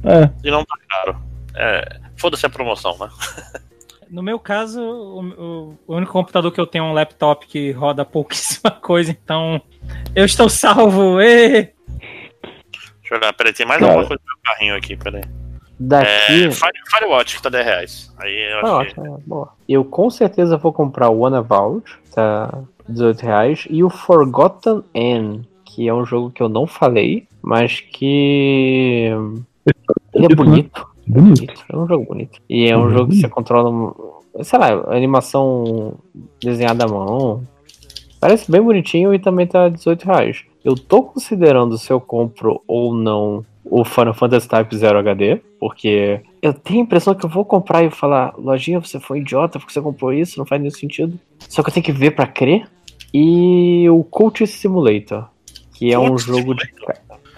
É. 0.04 0.48
E 0.48 0.52
não 0.52 0.64
tá 0.64 0.76
caro. 0.88 1.18
É. 1.56 2.00
Foda-se 2.18 2.46
a 2.46 2.50
promoção, 2.50 2.96
né? 3.00 3.10
No 4.12 4.22
meu 4.22 4.38
caso, 4.38 4.82
o, 4.82 5.20
o- 5.22 5.78
o 5.88 5.96
único 5.96 6.12
computador 6.12 6.52
que 6.52 6.60
eu 6.60 6.68
tenho 6.68 6.84
é 6.84 6.88
um 6.90 6.94
laptop 6.94 7.48
que 7.48 7.72
roda 7.72 8.04
pouquíssima 8.04 8.70
coisa, 8.82 9.10
então 9.12 9.62
eu 10.14 10.26
estou 10.26 10.50
salvo. 10.50 11.22
ê! 11.22 11.72
Deixa 12.42 13.14
eu 13.16 13.18
olhar, 13.18 13.34
peraí, 13.34 13.54
tem 13.54 13.66
mais 13.66 13.80
Cara. 13.80 13.92
alguma 13.94 14.08
coisa 14.08 14.22
no 14.22 14.34
meu 14.34 14.42
carrinho 14.44 14.76
aqui, 14.76 14.98
peraí. 14.98 15.24
Daqui. 15.80 16.46
É, 16.46 16.52
Fire, 16.52 16.74
Firewatch, 16.92 17.38
que 17.38 17.42
tá 17.42 17.50
10 17.50 17.66
reais. 17.66 18.14
Aí 18.20 18.52
eu 18.52 18.58
Ah, 18.68 18.82
acho 18.82 18.94
que. 18.94 19.00
ótimo, 19.00 19.16
é, 19.18 19.22
boa. 19.26 19.54
Eu 19.68 19.86
com 19.86 20.10
certeza 20.10 20.58
vou 20.58 20.72
comprar 20.74 21.10
o 21.10 21.22
One 21.22 21.42
Vault, 21.42 21.90
tá 22.14 22.54
18 22.90 23.22
reais, 23.22 23.68
e 23.70 23.84
o 23.84 23.90
Forgotten 23.90 24.84
N, 24.94 25.48
que 25.66 25.88
é 25.88 25.94
um 25.94 26.06
jogo 26.06 26.30
que 26.32 26.44
eu 26.44 26.50
não 26.50 26.68
falei, 26.68 27.28
mas 27.42 27.80
que 27.80 29.10
ele 30.14 30.26
é 30.32 30.36
bonito. 30.36 30.86
Bonito. 31.12 31.54
É 31.72 31.76
um 31.76 31.88
jogo 31.88 32.06
bonito. 32.06 32.40
E 32.50 32.68
é 32.70 32.78
um 32.78 32.84
Uhum. 32.84 32.90
jogo 32.92 33.12
que 33.12 33.18
você 33.18 33.30
controla, 33.30 33.94
sei 34.44 34.58
lá, 34.60 34.68
animação 34.96 35.96
desenhada 36.42 36.86
à 36.86 36.88
mão. 36.88 37.46
Parece 38.20 38.52
bem 38.52 38.62
bonitinho 38.62 39.14
e 39.14 39.20
também 39.20 39.48
tá 39.48 39.68
18 39.68 40.04
reais. 40.06 40.44
Eu 40.64 40.76
tô 40.76 41.04
considerando 41.04 41.78
se 41.78 41.92
eu 41.92 42.00
compro 42.00 42.62
ou 42.68 42.94
não 42.94 43.44
o 43.66 43.84
Final 43.84 44.14
Fantasy 44.14 44.48
Type 44.48 44.76
0 44.76 45.00
HD, 45.00 45.42
porque 45.60 46.22
eu 46.42 46.54
tenho 46.54 46.80
a 46.82 46.84
impressão 46.84 47.14
que 47.16 47.26
eu 47.26 47.30
vou 47.30 47.44
comprar 47.46 47.84
e 47.84 47.90
falar, 47.92 48.34
lojinha, 48.38 48.80
você 48.80 49.00
foi 49.00 49.20
idiota 49.20 49.60
porque 49.60 49.74
você 49.74 49.82
comprou 49.82 50.14
isso, 50.14 50.38
não 50.40 50.46
faz 50.46 50.62
nenhum 50.62 50.74
sentido. 50.74 51.20
Só 51.40 51.62
que 51.64 51.70
eu 51.70 51.74
tenho 51.74 51.86
que 51.86 51.92
ver 51.92 52.12
pra 52.12 52.28
crer. 52.28 52.68
E 53.14 53.90
o 53.90 54.04
Cult 54.06 54.46
Simulator, 54.48 55.26
que 55.74 55.92
é 55.92 56.00
um 56.00 56.18
jogo 56.18 56.54
de. 56.56 56.72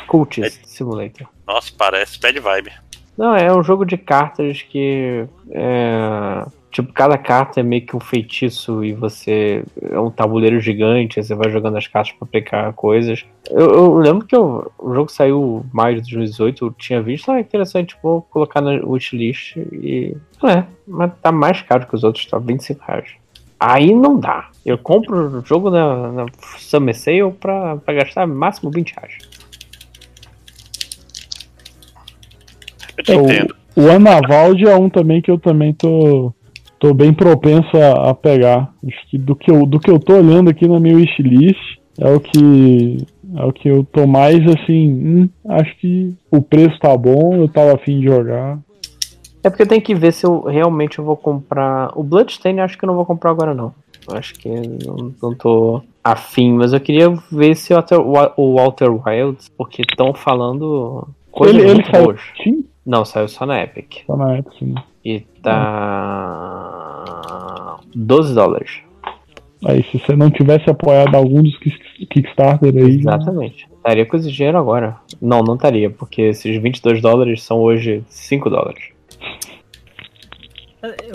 Cult 0.08 0.42
Simulator. 0.66 1.27
Nossa, 1.48 1.72
parece 1.77 2.19
bad 2.19 2.40
vibe. 2.40 2.72
Não, 3.17 3.35
é 3.35 3.53
um 3.56 3.64
jogo 3.64 3.85
de 3.85 3.98
cartas 3.98 4.61
que. 4.64 5.25
É, 5.51 6.45
tipo, 6.72 6.92
cada 6.93 7.17
carta 7.17 7.59
é 7.59 7.64
meio 7.64 7.85
que 7.85 7.95
um 7.95 8.00
feitiço 8.00 8.83
e 8.83 8.93
você. 8.93 9.64
É 9.82 10.00
um 10.00 10.09
tabuleiro 10.09 10.59
gigante, 10.59 11.22
você 11.24 11.35
vai 11.35 11.51
jogando 11.51 11.77
as 11.77 11.85
cartas 11.88 12.11
pra 12.14 12.25
aplicar 12.27 12.74
coisas. 12.74 13.24
Eu, 13.51 13.72
eu 13.72 13.93
lembro 13.98 14.25
que 14.25 14.35
eu- 14.35 14.72
o 14.80 14.93
jogo 14.95 15.11
saiu 15.11 15.64
em 15.66 15.75
maio 15.75 15.95
de 15.95 16.01
2018, 16.01 16.66
eu 16.66 16.72
tinha 16.72 17.01
visto, 17.03 17.32
ah, 17.32 17.40
interessante, 17.40 17.95
vou 18.01 18.22
colocar 18.24 18.61
na 18.61 18.72
wishlist 18.83 19.58
e. 19.58 20.17
É, 20.43 20.64
mas 20.88 21.11
tá 21.22 21.32
mais 21.32 21.61
caro 21.61 21.85
que 21.88 21.95
os 21.95 22.03
outros, 22.03 22.25
tá 22.25 22.40
25 22.40 22.83
reais. 22.88 23.09
Aí 23.59 23.93
não 23.93 24.19
dá. 24.19 24.50
Eu 24.66 24.77
compro 24.77 25.38
o 25.40 25.45
jogo 25.45 25.69
na, 25.69 26.11
na 26.11 26.25
Summer 26.58 26.93
Sale 26.98 27.32
pra, 27.40 27.77
pra 27.77 27.93
gastar 27.93 28.27
máximo 28.27 28.69
20 28.72 28.92
reais. 28.93 29.17
Eu 32.97 33.03
te 33.03 33.11
É, 33.11 33.15
entendo. 33.15 33.55
o, 33.75 33.81
o 33.83 33.91
Anavalde 33.91 34.65
é 34.65 34.75
um 34.75 34.89
também 34.89 35.22
que 35.22 35.31
eu 35.31 35.38
também 35.39 35.73
tô, 35.73 36.31
tô 36.80 36.93
bem 36.93 37.13
propenso 37.13 37.75
a, 37.77 38.09
a 38.09 38.13
pegar. 38.13 38.73
Acho 38.88 39.09
que 39.09 39.17
do 39.17 39.35
que, 39.35 39.49
eu, 39.51 39.65
do 39.65 39.80
que 39.80 39.89
eu 39.89 39.99
tô 39.99 40.13
olhando 40.15 40.49
aqui 40.49 40.67
na 40.67 40.80
minha 40.80 40.95
wishlist 40.95 41.59
é 41.99 42.09
o 42.09 42.19
que 42.19 42.97
é 43.35 43.43
o 43.45 43.51
que 43.53 43.67
eu 43.67 43.83
tô 43.83 44.05
mais 44.05 44.39
assim. 44.47 44.89
hum, 44.93 45.30
acho 45.49 45.75
que 45.77 46.13
o 46.30 46.41
preço 46.41 46.77
tá 46.80 46.95
bom, 46.95 47.33
eu 47.35 47.47
tava 47.47 47.73
afim 47.73 47.99
de 47.99 48.05
jogar. 48.05 48.59
É 49.43 49.49
porque 49.49 49.63
eu 49.63 49.67
tenho 49.67 49.81
que 49.81 49.93
ver 49.95 50.13
se 50.13 50.25
eu 50.25 50.41
realmente 50.43 50.99
eu 50.99 51.05
vou 51.05 51.17
comprar. 51.17 51.91
O 51.95 52.03
Bloodstain 52.03 52.59
acho 52.61 52.77
que 52.77 52.85
eu 52.85 52.88
não 52.88 52.95
vou 52.95 53.05
comprar 53.05 53.31
agora, 53.31 53.53
não. 53.53 53.73
Eu 54.07 54.15
Acho 54.15 54.33
que 54.35 54.49
não, 54.49 55.13
não 55.22 55.33
tô 55.33 55.81
afim, 56.03 56.53
mas 56.53 56.73
eu 56.73 56.80
queria 56.80 57.09
ver 57.31 57.55
se 57.55 57.73
o 57.73 57.77
Walter, 57.77 58.33
o 58.38 58.55
Walter 58.55 58.89
Wilds, 58.89 59.49
porque 59.57 59.81
estão 59.81 60.13
falando 60.13 61.07
coisas 61.31 61.55
Ele- 61.61 61.69
ele 61.72 61.85
saiu 61.89 62.05
boas. 62.05 62.22
Não, 62.86 63.06
saiu 63.06 63.28
só 63.28 63.45
na 63.45 63.62
Epic. 63.64 64.02
Só 64.06 64.16
na 64.18 64.36
época, 64.38 64.56
sim. 64.60 64.76
E 65.06 65.22
tá. 65.42 65.53
12 67.95 68.34
dólares. 68.36 68.80
Aí 69.66 69.82
se 69.84 69.98
você 70.00 70.16
não 70.16 70.30
tivesse 70.30 70.70
apoiado 70.70 71.16
algum 71.16 71.42
dos 71.42 71.58
Kick- 71.60 72.06
Kickstarter 72.08 72.74
aí. 72.76 72.95
Exatamente. 73.00 73.68
Estaria 73.78 74.06
com 74.06 74.18
esse 74.18 74.30
dinheiro 74.32 74.58
agora. 74.58 74.98
Não, 75.22 75.42
não 75.42 75.56
estaria, 75.56 75.90
porque 75.90 76.22
esses 76.24 76.62
22 76.62 77.02
dólares 77.02 77.42
são 77.44 77.60
hoje 77.60 78.03
5 78.08 78.50
dólares. 78.50 78.84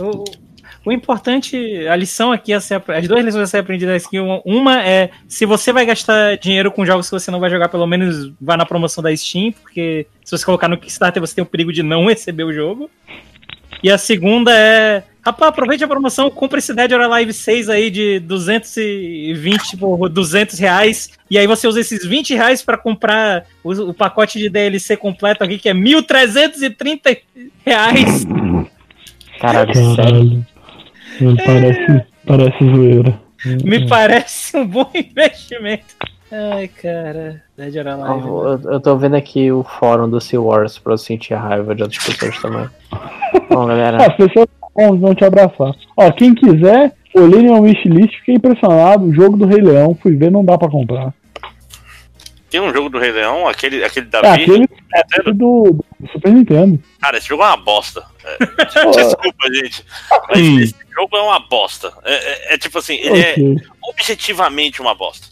O, 0.01 0.25
o 0.89 0.93
importante, 0.93 1.57
a 1.87 1.95
lição 1.95 2.33
aqui, 2.33 2.53
a 2.53 2.61
ser, 2.61 2.83
as 2.89 3.07
duas 3.07 3.25
lições 3.25 3.43
a 3.45 3.47
ser 3.47 3.59
aprendidas 3.59 4.05
aqui, 4.07 4.19
uma- 4.19 4.41
uma 4.45 4.83
é 4.83 5.11
se 5.29 5.45
você 5.45 5.73
vai 5.73 5.85
gastar 5.85 6.37
dinheiro 6.39 6.71
com 6.73 6.85
jogos 6.87 7.09
que 7.09 7.13
você 7.13 7.31
não 7.31 7.39
vai 7.41 7.51
jogar, 7.51 7.69
pelo 7.69 7.87
menos 7.87 8.33
vá 8.41 8.57
na 8.57 8.65
promoção 8.67 9.03
da 9.03 9.15
Steam, 9.15 9.53
porque 9.53 10.07
se 10.25 10.31
você 10.37 10.45
colocar 10.45 10.67
no 10.69 10.79
Kickstarter 10.79 11.21
você 11.21 11.35
tem 11.35 11.43
o 11.43 11.47
perigo 11.47 11.73
de 11.73 11.83
não 11.83 12.07
receber 12.09 12.45
o 12.45 12.53
jogo. 12.53 12.91
E 13.83 13.91
a 13.91 13.99
segunda 13.99 14.51
é, 14.53 15.05
rapaz, 15.25 15.51
aproveite 15.51 15.85
a 15.85 15.89
promoção, 15.89 16.29
compre 16.31 16.59
esse 16.59 16.75
Dead 16.75 16.91
or 16.91 17.01
Alive 17.03 17.33
6 17.33 17.69
aí 17.69 17.91
de 17.91 18.19
220 18.21 19.77
por 19.77 20.09
200 20.09 20.59
reais, 20.59 21.11
e 21.31 21.39
aí 21.39 21.47
você 21.47 21.69
usa 21.69 21.81
esses 21.81 22.05
20 22.05 22.35
reais 22.35 22.63
pra 22.63 22.77
comprar 22.77 23.45
o, 23.63 23.71
o 23.73 23.95
pacote 23.95 24.39
de 24.39 24.49
DLC 24.49 24.97
completo 24.97 25.45
aqui, 25.45 25.59
que 25.59 25.69
é 25.69 25.75
1.330 25.75 27.19
reais. 27.65 28.27
Caralho, 29.39 29.95
sério. 29.95 30.47
Caralho. 31.19 31.37
Parece, 31.45 32.07
parece 32.27 32.65
zoeira. 32.65 33.21
Me 33.65 33.89
parece 33.89 34.57
um 34.57 34.67
bom 34.67 34.91
investimento. 34.95 35.85
Ai, 36.31 36.69
cara. 36.69 37.43
Dead 37.57 37.75
or 37.77 37.89
Alive. 37.89 38.27
Eu, 38.29 38.47
eu- 38.65 38.73
eu 38.73 38.81
tô 38.81 38.97
vendo 38.97 39.17
aqui 39.17 39.51
o 39.51 39.63
fórum 39.65 40.09
do 40.11 40.21
Sea 40.21 40.41
Wars 40.41 40.79
pra 40.79 40.93
eu 40.93 40.99
sentir 40.99 41.35
a 41.35 41.41
raiva 41.41 41.75
de 41.75 41.83
outras 41.83 42.05
pessoas 42.05 42.39
também. 42.41 42.69
Bom, 43.51 43.67
galera. 43.67 43.97
As 44.07 44.15
pessoas 44.15 44.47
vão, 44.77 45.15
te 45.15 45.25
abraçar. 45.25 45.73
Ó, 45.97 46.11
quem 46.13 46.35
quiser, 46.35 46.93
olhei 47.15 47.41
minha 47.43 47.59
wishlist, 47.61 48.15
fiquei 48.19 48.35
impressionado. 48.35 49.07
O 49.07 49.15
jogo 49.15 49.37
do 49.39 49.47
Rei 49.47 49.61
Leão, 49.63 49.95
fui 50.01 50.15
ver, 50.17 50.31
não 50.31 50.45
dá 50.45 50.59
pra 50.59 50.69
comprar. 50.69 51.15
Tem 52.51 52.61
um 52.61 52.73
jogo 52.73 52.89
do 52.89 52.99
Rei 52.99 53.13
Leão, 53.13 53.47
aquele, 53.47 53.85
aquele 53.85 54.07
da 54.07 54.21
É 54.21 54.37
Virgem. 54.37 54.65
aquele, 54.65 54.69
aquele 54.95 55.35
do, 55.35 55.85
do 56.01 56.09
Super 56.13 56.33
Nintendo. 56.33 56.79
Cara, 57.01 57.19
esse 57.19 57.29
jogo 57.29 57.43
é 57.43 57.47
uma 57.47 57.57
bosta. 57.59 58.03
É, 58.77 58.91
desculpa, 58.91 59.53
gente. 59.55 59.85
Mas 60.29 60.39
Hum. 60.41 60.61
esse 60.61 60.75
jogo 60.95 61.17
é 61.17 61.23
uma 61.23 61.41
bosta. 61.41 61.93
É, 62.05 62.15
é- 62.15 62.55
é 62.55 62.59
tipo 62.59 62.79
assim, 62.79 62.95
ele 62.97 63.21
é 63.21 63.37
objetivamente 63.83 64.81
uma 64.81 64.95
bosta. 64.95 65.27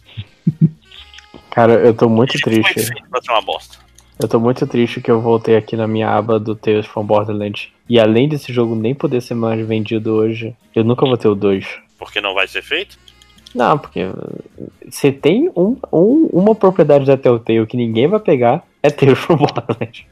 Cara, 1.50 1.74
eu 1.74 1.94
tô 1.94 2.08
muito 2.08 2.38
Foi 2.38 2.52
triste. 2.52 2.74
feito 2.92 3.08
pra 3.10 3.20
ser 3.22 3.30
uma 3.32 3.42
bosta. 3.42 3.78
Eu 4.20 4.28
tô 4.28 4.40
muito 4.40 4.66
triste 4.66 5.00
que 5.00 5.10
eu 5.10 5.20
voltei 5.20 5.56
aqui 5.56 5.76
na 5.76 5.86
minha 5.86 6.08
aba 6.10 6.38
do 6.38 6.54
Tales 6.54 6.86
from 6.86 7.04
Borderlands. 7.04 7.68
E 7.88 8.00
além 8.00 8.28
desse 8.28 8.52
jogo 8.52 8.74
nem 8.74 8.94
poder 8.94 9.20
ser 9.20 9.34
mais 9.34 9.64
vendido 9.66 10.14
hoje, 10.14 10.54
eu 10.74 10.82
nunca 10.84 11.04
vou 11.06 11.16
ter 11.16 11.28
o 11.28 11.34
2. 11.34 11.66
Porque 11.98 12.20
não 12.20 12.34
vai 12.34 12.46
ser 12.48 12.62
feito. 12.62 12.98
Não, 13.54 13.78
porque 13.78 14.00
você 14.88 15.10
tem 15.12 15.50
um, 15.56 15.76
um- 15.92 16.28
uma 16.32 16.54
propriedade 16.54 17.04
da 17.06 17.16
Telltale 17.16 17.66
que 17.66 17.76
ninguém 17.76 18.06
vai 18.06 18.20
pegar, 18.20 18.62
é 18.82 18.90
Tales 18.90 19.18
from 19.18 19.36
Borderlands. 19.36 20.04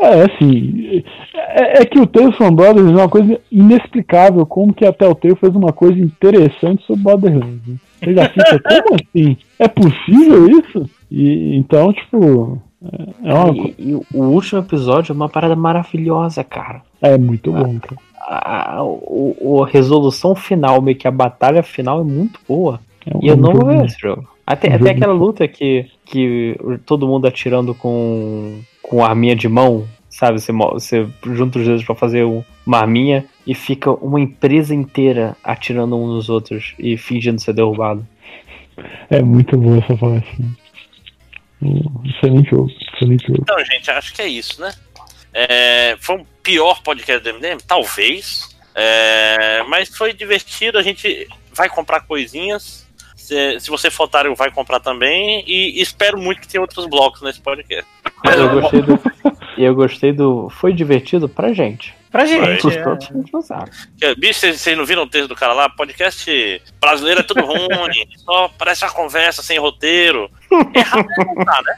É, 0.00 0.22
assim. 0.24 1.02
É, 1.34 1.82
é 1.82 1.84
que 1.84 1.98
o 2.00 2.06
Tales 2.06 2.36
Brothers 2.38 2.88
é 2.90 2.94
uma 2.94 3.08
coisa 3.08 3.38
inexplicável. 3.50 4.44
Como 4.46 4.72
que 4.72 4.84
a 4.86 4.92
Telltale 4.92 5.36
fez 5.36 5.54
uma 5.54 5.72
coisa 5.72 5.98
interessante 5.98 6.82
sobre 6.86 7.02
Borderlands. 7.02 7.60
né? 7.66 7.76
Você 8.02 8.14
já 8.14 8.28
fica, 8.28 8.60
como 8.82 8.96
assim? 8.96 9.36
É 9.58 9.68
possível 9.68 10.48
isso? 10.60 10.84
E, 11.10 11.56
então, 11.56 11.92
tipo. 11.92 12.60
É, 12.82 13.30
é 13.30 13.34
uma 13.34 13.54
E, 13.54 13.74
e 13.78 13.94
o 13.94 14.22
último 14.24 14.60
episódio 14.60 15.12
é 15.12 15.14
uma 15.14 15.28
parada 15.28 15.54
maravilhosa, 15.54 16.42
cara. 16.42 16.80
É 17.02 17.18
muito 17.18 17.52
bom, 17.52 17.78
cara. 17.78 18.00
A, 18.26 18.76
a, 18.76 18.84
o- 18.84 19.36
o- 19.40 19.64
a 19.64 19.66
resolução 19.66 20.34
final, 20.34 20.80
meio 20.80 20.96
que 20.96 21.08
a 21.08 21.10
batalha 21.10 21.62
final 21.62 22.00
é 22.00 22.04
muito 22.04 22.38
boa. 22.48 22.80
É 23.04 23.16
um 23.16 23.20
E 23.22 23.28
eu 23.28 23.36
não 23.36 23.52
vou 23.52 23.66
ver 23.66 23.84
esse 23.86 23.98
jogo. 24.00 24.26
Até, 24.52 24.74
até 24.74 24.90
aquela 24.90 25.12
luta 25.12 25.46
que, 25.46 25.86
que 26.04 26.56
todo 26.84 27.06
mundo 27.06 27.26
atirando 27.26 27.74
com, 27.74 28.60
com 28.82 29.04
arminha 29.04 29.36
de 29.36 29.48
mão 29.48 29.86
sabe? 30.10 30.40
Você, 30.40 30.52
você 30.52 31.08
junta 31.24 31.58
os 31.60 31.64
dedos 31.66 31.84
pra 31.84 31.94
fazer 31.94 32.24
um- 32.24 32.42
uma 32.66 32.78
arminha 32.78 33.24
e 33.46 33.54
fica 33.54 33.90
uma 33.92 34.20
empresa 34.20 34.74
inteira 34.74 35.36
atirando 35.42 35.96
um 35.96 36.06
nos 36.06 36.28
outros 36.28 36.74
e 36.78 36.96
fingindo 36.96 37.40
ser 37.40 37.52
derrubado. 37.54 38.06
É 39.08 39.22
muito 39.22 39.56
boa 39.56 39.78
essa 39.78 39.96
parte. 39.96 40.36
Excelente 42.04 42.50
jogo, 42.50 42.70
excelente 42.94 43.26
jogo. 43.26 43.38
Então, 43.42 43.64
gente, 43.64 43.90
acho 43.90 44.14
que 44.14 44.22
é 44.22 44.26
isso, 44.26 44.60
né? 44.60 44.72
É, 45.32 45.96
foi 46.00 46.16
um 46.16 46.24
pior 46.42 46.82
podcast 46.82 47.22
do 47.22 47.34
MDM? 47.38 47.58
Talvez. 47.66 48.56
É, 48.74 49.62
mas 49.68 49.94
foi 49.96 50.12
divertido. 50.12 50.78
A 50.78 50.82
gente 50.82 51.28
vai 51.54 51.68
comprar 51.68 52.00
coisinhas. 52.00 52.88
Se, 53.30 53.60
se 53.60 53.70
você 53.70 53.92
for 53.92 54.04
otário, 54.04 54.34
vai 54.34 54.50
comprar 54.50 54.80
também. 54.80 55.44
E 55.46 55.80
espero 55.80 56.18
muito 56.18 56.40
que 56.40 56.48
tenha 56.48 56.60
outros 56.60 56.84
blocos 56.86 57.22
nesse 57.22 57.40
podcast. 57.40 57.88
Eu 58.24 58.60
gostei 58.60 58.82
do. 58.82 59.00
E 59.56 59.64
eu 59.64 59.72
gostei 59.72 60.12
do. 60.12 60.50
Foi 60.50 60.72
divertido 60.72 61.28
pra 61.28 61.52
gente. 61.52 61.94
Pra 62.10 62.26
gente, 62.26 62.66
é. 62.66 62.82
Que, 64.00 64.16
Bicho, 64.16 64.40
vocês 64.40 64.76
não 64.76 64.84
viram 64.84 65.04
o 65.04 65.08
texto 65.08 65.28
do 65.28 65.36
cara 65.36 65.52
lá? 65.52 65.68
Podcast 65.68 66.60
brasileiro 66.80 67.20
é 67.20 67.22
tudo 67.22 67.44
ruim. 67.44 68.04
só 68.18 68.48
parece 68.58 68.84
uma 68.84 68.90
conversa 68.90 69.44
sem 69.44 69.60
roteiro. 69.60 70.28
Errado 70.74 71.06
não 71.18 71.44
tá, 71.44 71.62
né? 71.62 71.76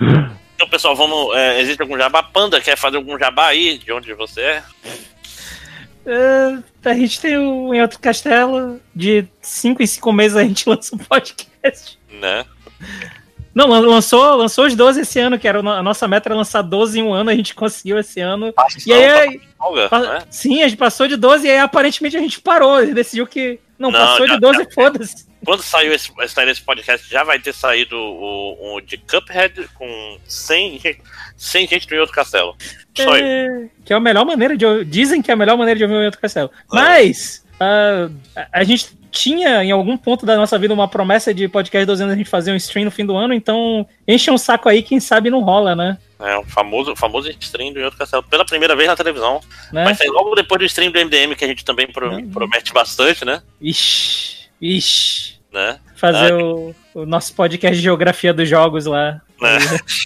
Então, 0.54 0.68
pessoal, 0.68 0.96
vamos. 0.96 1.36
é, 1.36 1.60
existe 1.60 1.80
algum 1.80 1.96
jabá? 1.96 2.20
Panda 2.20 2.60
quer 2.60 2.76
fazer 2.76 2.96
algum 2.96 3.16
jabá 3.16 3.46
aí 3.46 3.78
de 3.78 3.92
onde 3.92 4.12
você 4.14 4.40
é? 4.40 4.62
É, 6.10 6.88
a 6.90 6.94
gente 6.94 7.20
tem 7.20 7.36
o 7.36 7.72
Em 7.74 7.82
Outro 7.82 7.98
Castelo. 8.00 8.80
De 8.94 9.26
5 9.42 9.82
em 9.82 9.86
5 9.86 10.12
meses 10.12 10.36
a 10.36 10.42
gente 10.42 10.66
lança 10.70 10.94
um 10.94 10.98
podcast. 10.98 11.98
Né? 12.10 12.44
Não, 13.54 13.66
lan- 13.68 13.80
lançou, 13.80 14.36
lançou 14.36 14.66
os 14.66 14.74
12 14.74 15.00
esse 15.00 15.18
ano, 15.18 15.38
que 15.38 15.46
era 15.48 15.58
a 15.58 15.82
nossa 15.82 16.06
meta 16.08 16.28
era 16.28 16.36
lançar 16.36 16.62
12 16.62 17.00
em 17.00 17.02
um 17.02 17.12
ano, 17.12 17.30
a 17.30 17.34
gente 17.34 17.54
conseguiu 17.54 17.98
esse 17.98 18.20
ano. 18.20 18.54
e 18.86 18.92
aí, 18.92 19.40
Folga, 19.58 19.88
pa- 19.88 19.98
né? 20.00 20.22
sim, 20.30 20.62
a 20.62 20.68
gente 20.68 20.78
passou 20.78 21.08
de 21.08 21.16
12 21.16 21.46
e 21.46 21.50
aí 21.50 21.58
aparentemente 21.58 22.16
a 22.16 22.20
gente 22.20 22.40
parou. 22.40 22.76
A 22.76 22.84
gente 22.84 22.94
decidiu 22.94 23.26
que. 23.26 23.58
Não, 23.78 23.90
Não, 23.90 23.98
passou 24.00 24.26
já- 24.26 24.34
de 24.34 24.40
12 24.40 24.58
já- 24.64 24.70
foda-se. 24.70 25.27
Quando 25.44 25.62
saiu 25.62 25.92
esse, 25.92 26.10
sair 26.28 26.48
esse 26.48 26.60
podcast, 26.62 27.08
já 27.08 27.24
vai 27.24 27.38
ter 27.38 27.54
saído 27.54 27.96
o, 27.96 28.74
o 28.76 28.80
de 28.80 28.98
Cuphead 28.98 29.68
com 29.74 30.18
100, 30.26 30.78
gente- 30.78 31.02
100 31.36 31.66
gente 31.68 31.90
no 31.94 32.00
outro 32.00 32.14
castelo. 32.14 32.56
Só. 32.96 33.16
É, 33.16 33.66
que 33.84 33.92
é 33.92 33.96
a 33.96 34.00
melhor 34.00 34.24
maneira 34.24 34.56
de 34.56 34.84
Dizem 34.84 35.22
que 35.22 35.30
é 35.30 35.34
a 35.34 35.36
melhor 35.36 35.56
maneira 35.56 35.78
de 35.78 35.84
ouvir 35.84 35.96
o 35.96 36.04
outro 36.04 36.20
castelo. 36.20 36.50
Mas 36.72 37.44
ah, 37.60 38.08
a, 38.34 38.60
a 38.60 38.64
gente 38.64 38.98
tinha 39.10 39.64
em 39.64 39.70
algum 39.70 39.96
ponto 39.96 40.26
da 40.26 40.36
nossa 40.36 40.58
vida 40.58 40.74
uma 40.74 40.86
promessa 40.88 41.32
de 41.32 41.48
podcast 41.48 41.86
12 41.86 42.02
anos 42.02 42.14
a 42.14 42.18
gente 42.18 42.28
fazer 42.28 42.52
um 42.52 42.56
stream 42.56 42.84
no 42.84 42.90
fim 42.90 43.06
do 43.06 43.16
ano, 43.16 43.32
então 43.32 43.86
enche 44.06 44.30
um 44.30 44.36
saco 44.36 44.68
aí, 44.68 44.82
quem 44.82 45.00
sabe 45.00 45.30
não 45.30 45.40
rola, 45.40 45.74
né? 45.74 45.96
É 46.20 46.36
o 46.36 46.44
famoso, 46.44 46.94
famoso 46.96 47.30
stream 47.40 47.72
do 47.72 47.80
outro 47.80 47.98
castelo. 47.98 48.22
Pela 48.24 48.44
primeira 48.44 48.74
vez 48.74 48.88
na 48.88 48.96
televisão. 48.96 49.40
Né? 49.72 49.84
Vai 49.84 49.94
sair 49.94 50.08
logo 50.08 50.34
depois 50.34 50.58
do 50.58 50.64
stream 50.66 50.90
do 50.90 50.98
MDM, 50.98 51.36
que 51.36 51.44
a 51.44 51.48
gente 51.48 51.64
também 51.64 51.86
pro- 51.86 52.22
promete 52.28 52.72
bastante, 52.72 53.24
né? 53.24 53.40
Ixi, 53.60 54.47
ixi. 54.60 55.38
né? 55.52 55.80
Fazer 55.96 56.32
Ah, 56.32 56.36
o, 56.44 56.74
o 56.94 57.06
nosso 57.06 57.34
podcast 57.34 57.76
de 57.76 57.82
geografia 57.82 58.32
dos 58.32 58.48
jogos 58.48 58.86
lá. 58.86 59.20
né? 59.40 59.58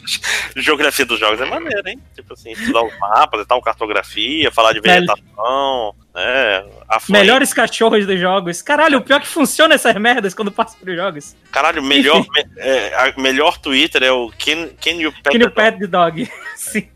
Geografia 0.56 1.04
dos 1.06 1.18
jogos 1.18 1.40
é 1.40 1.44
maneiro, 1.44 1.88
hein? 1.88 1.98
Tipo 2.14 2.34
assim, 2.34 2.52
estudar 2.52 2.82
os 2.84 2.98
mapas 2.98 3.40
e 3.42 3.46
tal, 3.46 3.60
cartografia, 3.62 4.50
falar 4.52 4.72
de 4.72 4.80
vegetação, 4.80 5.94
né? 6.14 6.64
afluente. 6.88 7.20
Melhores 7.24 7.54
cachorros 7.54 8.06
dos 8.06 8.20
jogos. 8.20 8.60
Caralho, 8.62 8.98
o 8.98 9.02
pior 9.02 9.16
é 9.16 9.20
que 9.20 9.26
funciona 9.28 9.74
essas 9.74 9.94
merdas 9.96 10.34
quando 10.34 10.52
passa 10.52 10.76
pros 10.78 10.94
jogos. 10.96 11.34
Caralho, 11.50 11.82
melhor, 11.82 12.20
me- 12.20 12.46
é, 12.58 12.94
a 12.94 13.14
melhor 13.20 13.58
Twitter 13.58 14.02
é 14.02 14.12
o 14.12 14.30
Can, 14.38 14.68
can 14.80 14.90
You 15.00 15.12
Pet 15.12 15.30
Que 15.30 15.38
the 15.38 15.44
no 15.46 15.50
pet 15.50 15.78
the 15.78 15.86
dog. 15.86 16.30
Sim. 16.56 16.86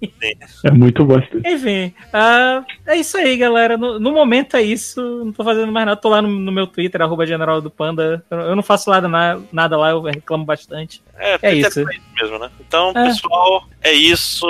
É 0.64 0.70
muito 0.70 1.04
bom. 1.04 1.20
Enfim, 1.44 1.92
ah, 2.12 2.62
é 2.86 2.96
isso 2.96 3.16
aí, 3.16 3.36
galera. 3.36 3.76
No, 3.76 3.98
no 3.98 4.12
momento 4.12 4.56
é 4.56 4.62
isso. 4.62 5.00
Não 5.24 5.32
tô 5.32 5.42
fazendo 5.42 5.72
mais 5.72 5.86
nada. 5.86 6.00
Tô 6.00 6.08
lá 6.08 6.20
no, 6.22 6.28
no 6.28 6.52
meu 6.52 6.66
Twitter, 6.66 7.00
arroba 7.02 7.26
general 7.26 7.60
do 7.60 7.70
Panda. 7.70 8.24
Eu, 8.30 8.38
eu 8.40 8.56
não 8.56 8.62
faço 8.62 8.90
nada, 8.90 9.08
na- 9.08 9.40
nada 9.50 9.76
lá, 9.76 9.90
eu 9.90 10.02
reclamo 10.02 10.44
bastante. 10.44 11.02
É, 11.18 11.34
É 11.34 11.38
Twitter 11.38 11.68
isso. 11.68 11.80
é 11.80 11.94
isso 11.94 12.02
mesmo, 12.20 12.38
né? 12.38 12.50
Então, 12.60 12.92
É. 12.94 13.06
pessoal, 13.08 13.64
é 13.82 13.92
isso. 13.92 14.46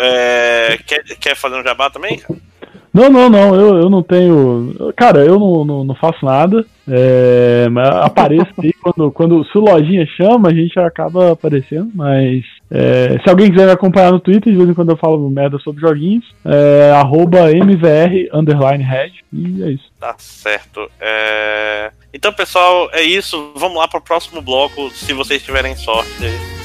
É, 0.00 0.78
quer, 0.86 1.02
quer 1.18 1.34
fazer 1.36 1.56
um 1.56 1.62
jabá 1.62 1.88
também? 1.88 2.18
cara? 2.18 2.38
Não, 2.92 3.10
não, 3.10 3.28
não, 3.28 3.54
eu, 3.54 3.76
eu 3.82 3.90
não 3.90 4.02
tenho. 4.02 4.74
Cara, 4.96 5.24
eu 5.24 5.38
não, 5.38 5.64
não, 5.64 5.84
não 5.84 5.94
faço 5.94 6.24
nada. 6.24 6.64
É, 6.88 7.68
mas 7.70 7.88
apareço 7.88 8.52
aí 8.62 8.72
quando, 8.72 9.10
quando. 9.12 9.44
Se 9.46 9.58
o 9.58 9.60
Lojinha 9.60 10.06
chama, 10.16 10.48
a 10.48 10.54
gente 10.54 10.78
acaba 10.78 11.32
aparecendo. 11.32 11.90
Mas 11.94 12.44
é, 12.70 13.18
se 13.22 13.28
alguém 13.28 13.50
quiser 13.50 13.66
me 13.66 13.72
acompanhar 13.72 14.12
no 14.12 14.20
Twitter, 14.20 14.52
de 14.52 14.58
vez 14.58 14.68
em 14.68 14.74
quando 14.74 14.90
eu 14.90 14.96
falo 14.96 15.28
merda 15.30 15.58
sobre 15.58 15.80
joguinhos, 15.80 16.24
é 16.44 16.92
arroba 16.94 17.50
MVR 17.52 18.28
underline 18.32 18.82
head. 18.82 19.12
E 19.32 19.62
é 19.62 19.70
isso. 19.70 19.84
Tá 20.00 20.14
certo. 20.18 20.88
É, 21.00 21.90
Então, 22.12 22.32
pessoal, 22.32 22.88
é 22.92 23.02
isso. 23.02 23.52
Vamos 23.56 23.78
lá 23.78 23.86
pro 23.88 24.00
próximo 24.00 24.40
bloco, 24.40 24.90
se 24.90 25.12
vocês 25.12 25.42
tiverem 25.42 25.76
sorte. 25.76 26.57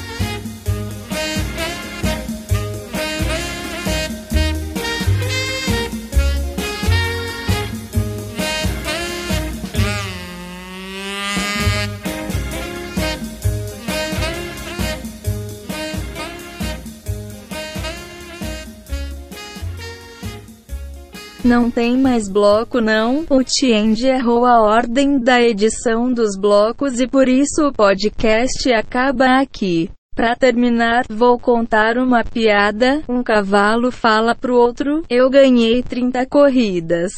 Não 21.44 21.70
tem 21.70 21.98
mais 21.98 22.30
bloco 22.30 22.80
não, 22.80 23.26
o 23.30 23.44
Tiend 23.44 24.02
errou 24.06 24.46
a 24.46 24.62
ordem 24.62 25.20
da 25.20 25.42
edição 25.42 26.12
dos 26.12 26.38
blocos 26.38 27.02
e 27.02 27.08
por 27.08 27.28
isso 27.28 27.68
o 27.68 27.74
podcast 27.74 28.72
acaba 28.72 29.42
aqui. 29.42 29.92
Pra 30.16 30.38
terminar, 30.38 31.04
vou 31.10 31.38
contar 31.38 31.98
uma 31.98 32.24
piada. 32.24 33.04
Um 33.10 33.22
cavalo 33.22 33.92
fala 33.92 34.34
pro 34.34 34.56
outro: 34.56 35.04
Eu 35.10 35.30
ganhei 35.30 35.84
30 35.84 36.26
corridas. 36.28 37.12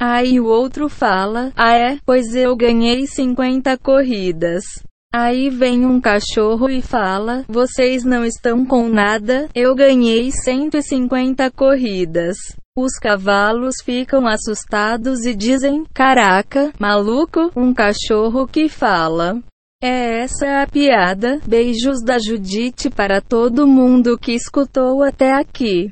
Aí 0.00 0.40
o 0.40 0.46
outro 0.46 0.88
fala: 0.88 1.52
Ah, 1.54 1.76
é? 1.76 1.98
Pois 2.04 2.34
eu 2.34 2.56
ganhei 2.56 3.06
50 3.06 3.78
corridas. 3.78 4.64
Aí 5.12 5.48
vem 5.48 5.86
um 5.86 6.00
cachorro 6.00 6.68
e 6.68 6.82
fala: 6.82 7.44
Vocês 7.48 8.04
não 8.04 8.24
estão 8.24 8.64
com 8.64 8.88
nada, 8.88 9.48
eu 9.54 9.74
ganhei 9.74 10.30
150 10.30 11.50
corridas. 11.50 12.36
Os 12.76 12.92
cavalos 12.98 13.76
ficam 13.82 14.26
assustados 14.26 15.24
e 15.24 15.34
dizem: 15.34 15.84
Caraca, 15.94 16.72
maluco, 16.78 17.50
um 17.56 17.72
cachorro 17.72 18.46
que 18.46 18.68
fala. 18.68 19.42
É 19.82 20.22
essa 20.22 20.62
a 20.62 20.66
piada. 20.66 21.40
Beijos 21.46 22.02
da 22.04 22.18
Judite 22.18 22.90
para 22.90 23.20
todo 23.20 23.66
mundo 23.66 24.18
que 24.18 24.32
escutou 24.32 25.02
até 25.02 25.32
aqui. 25.32 25.90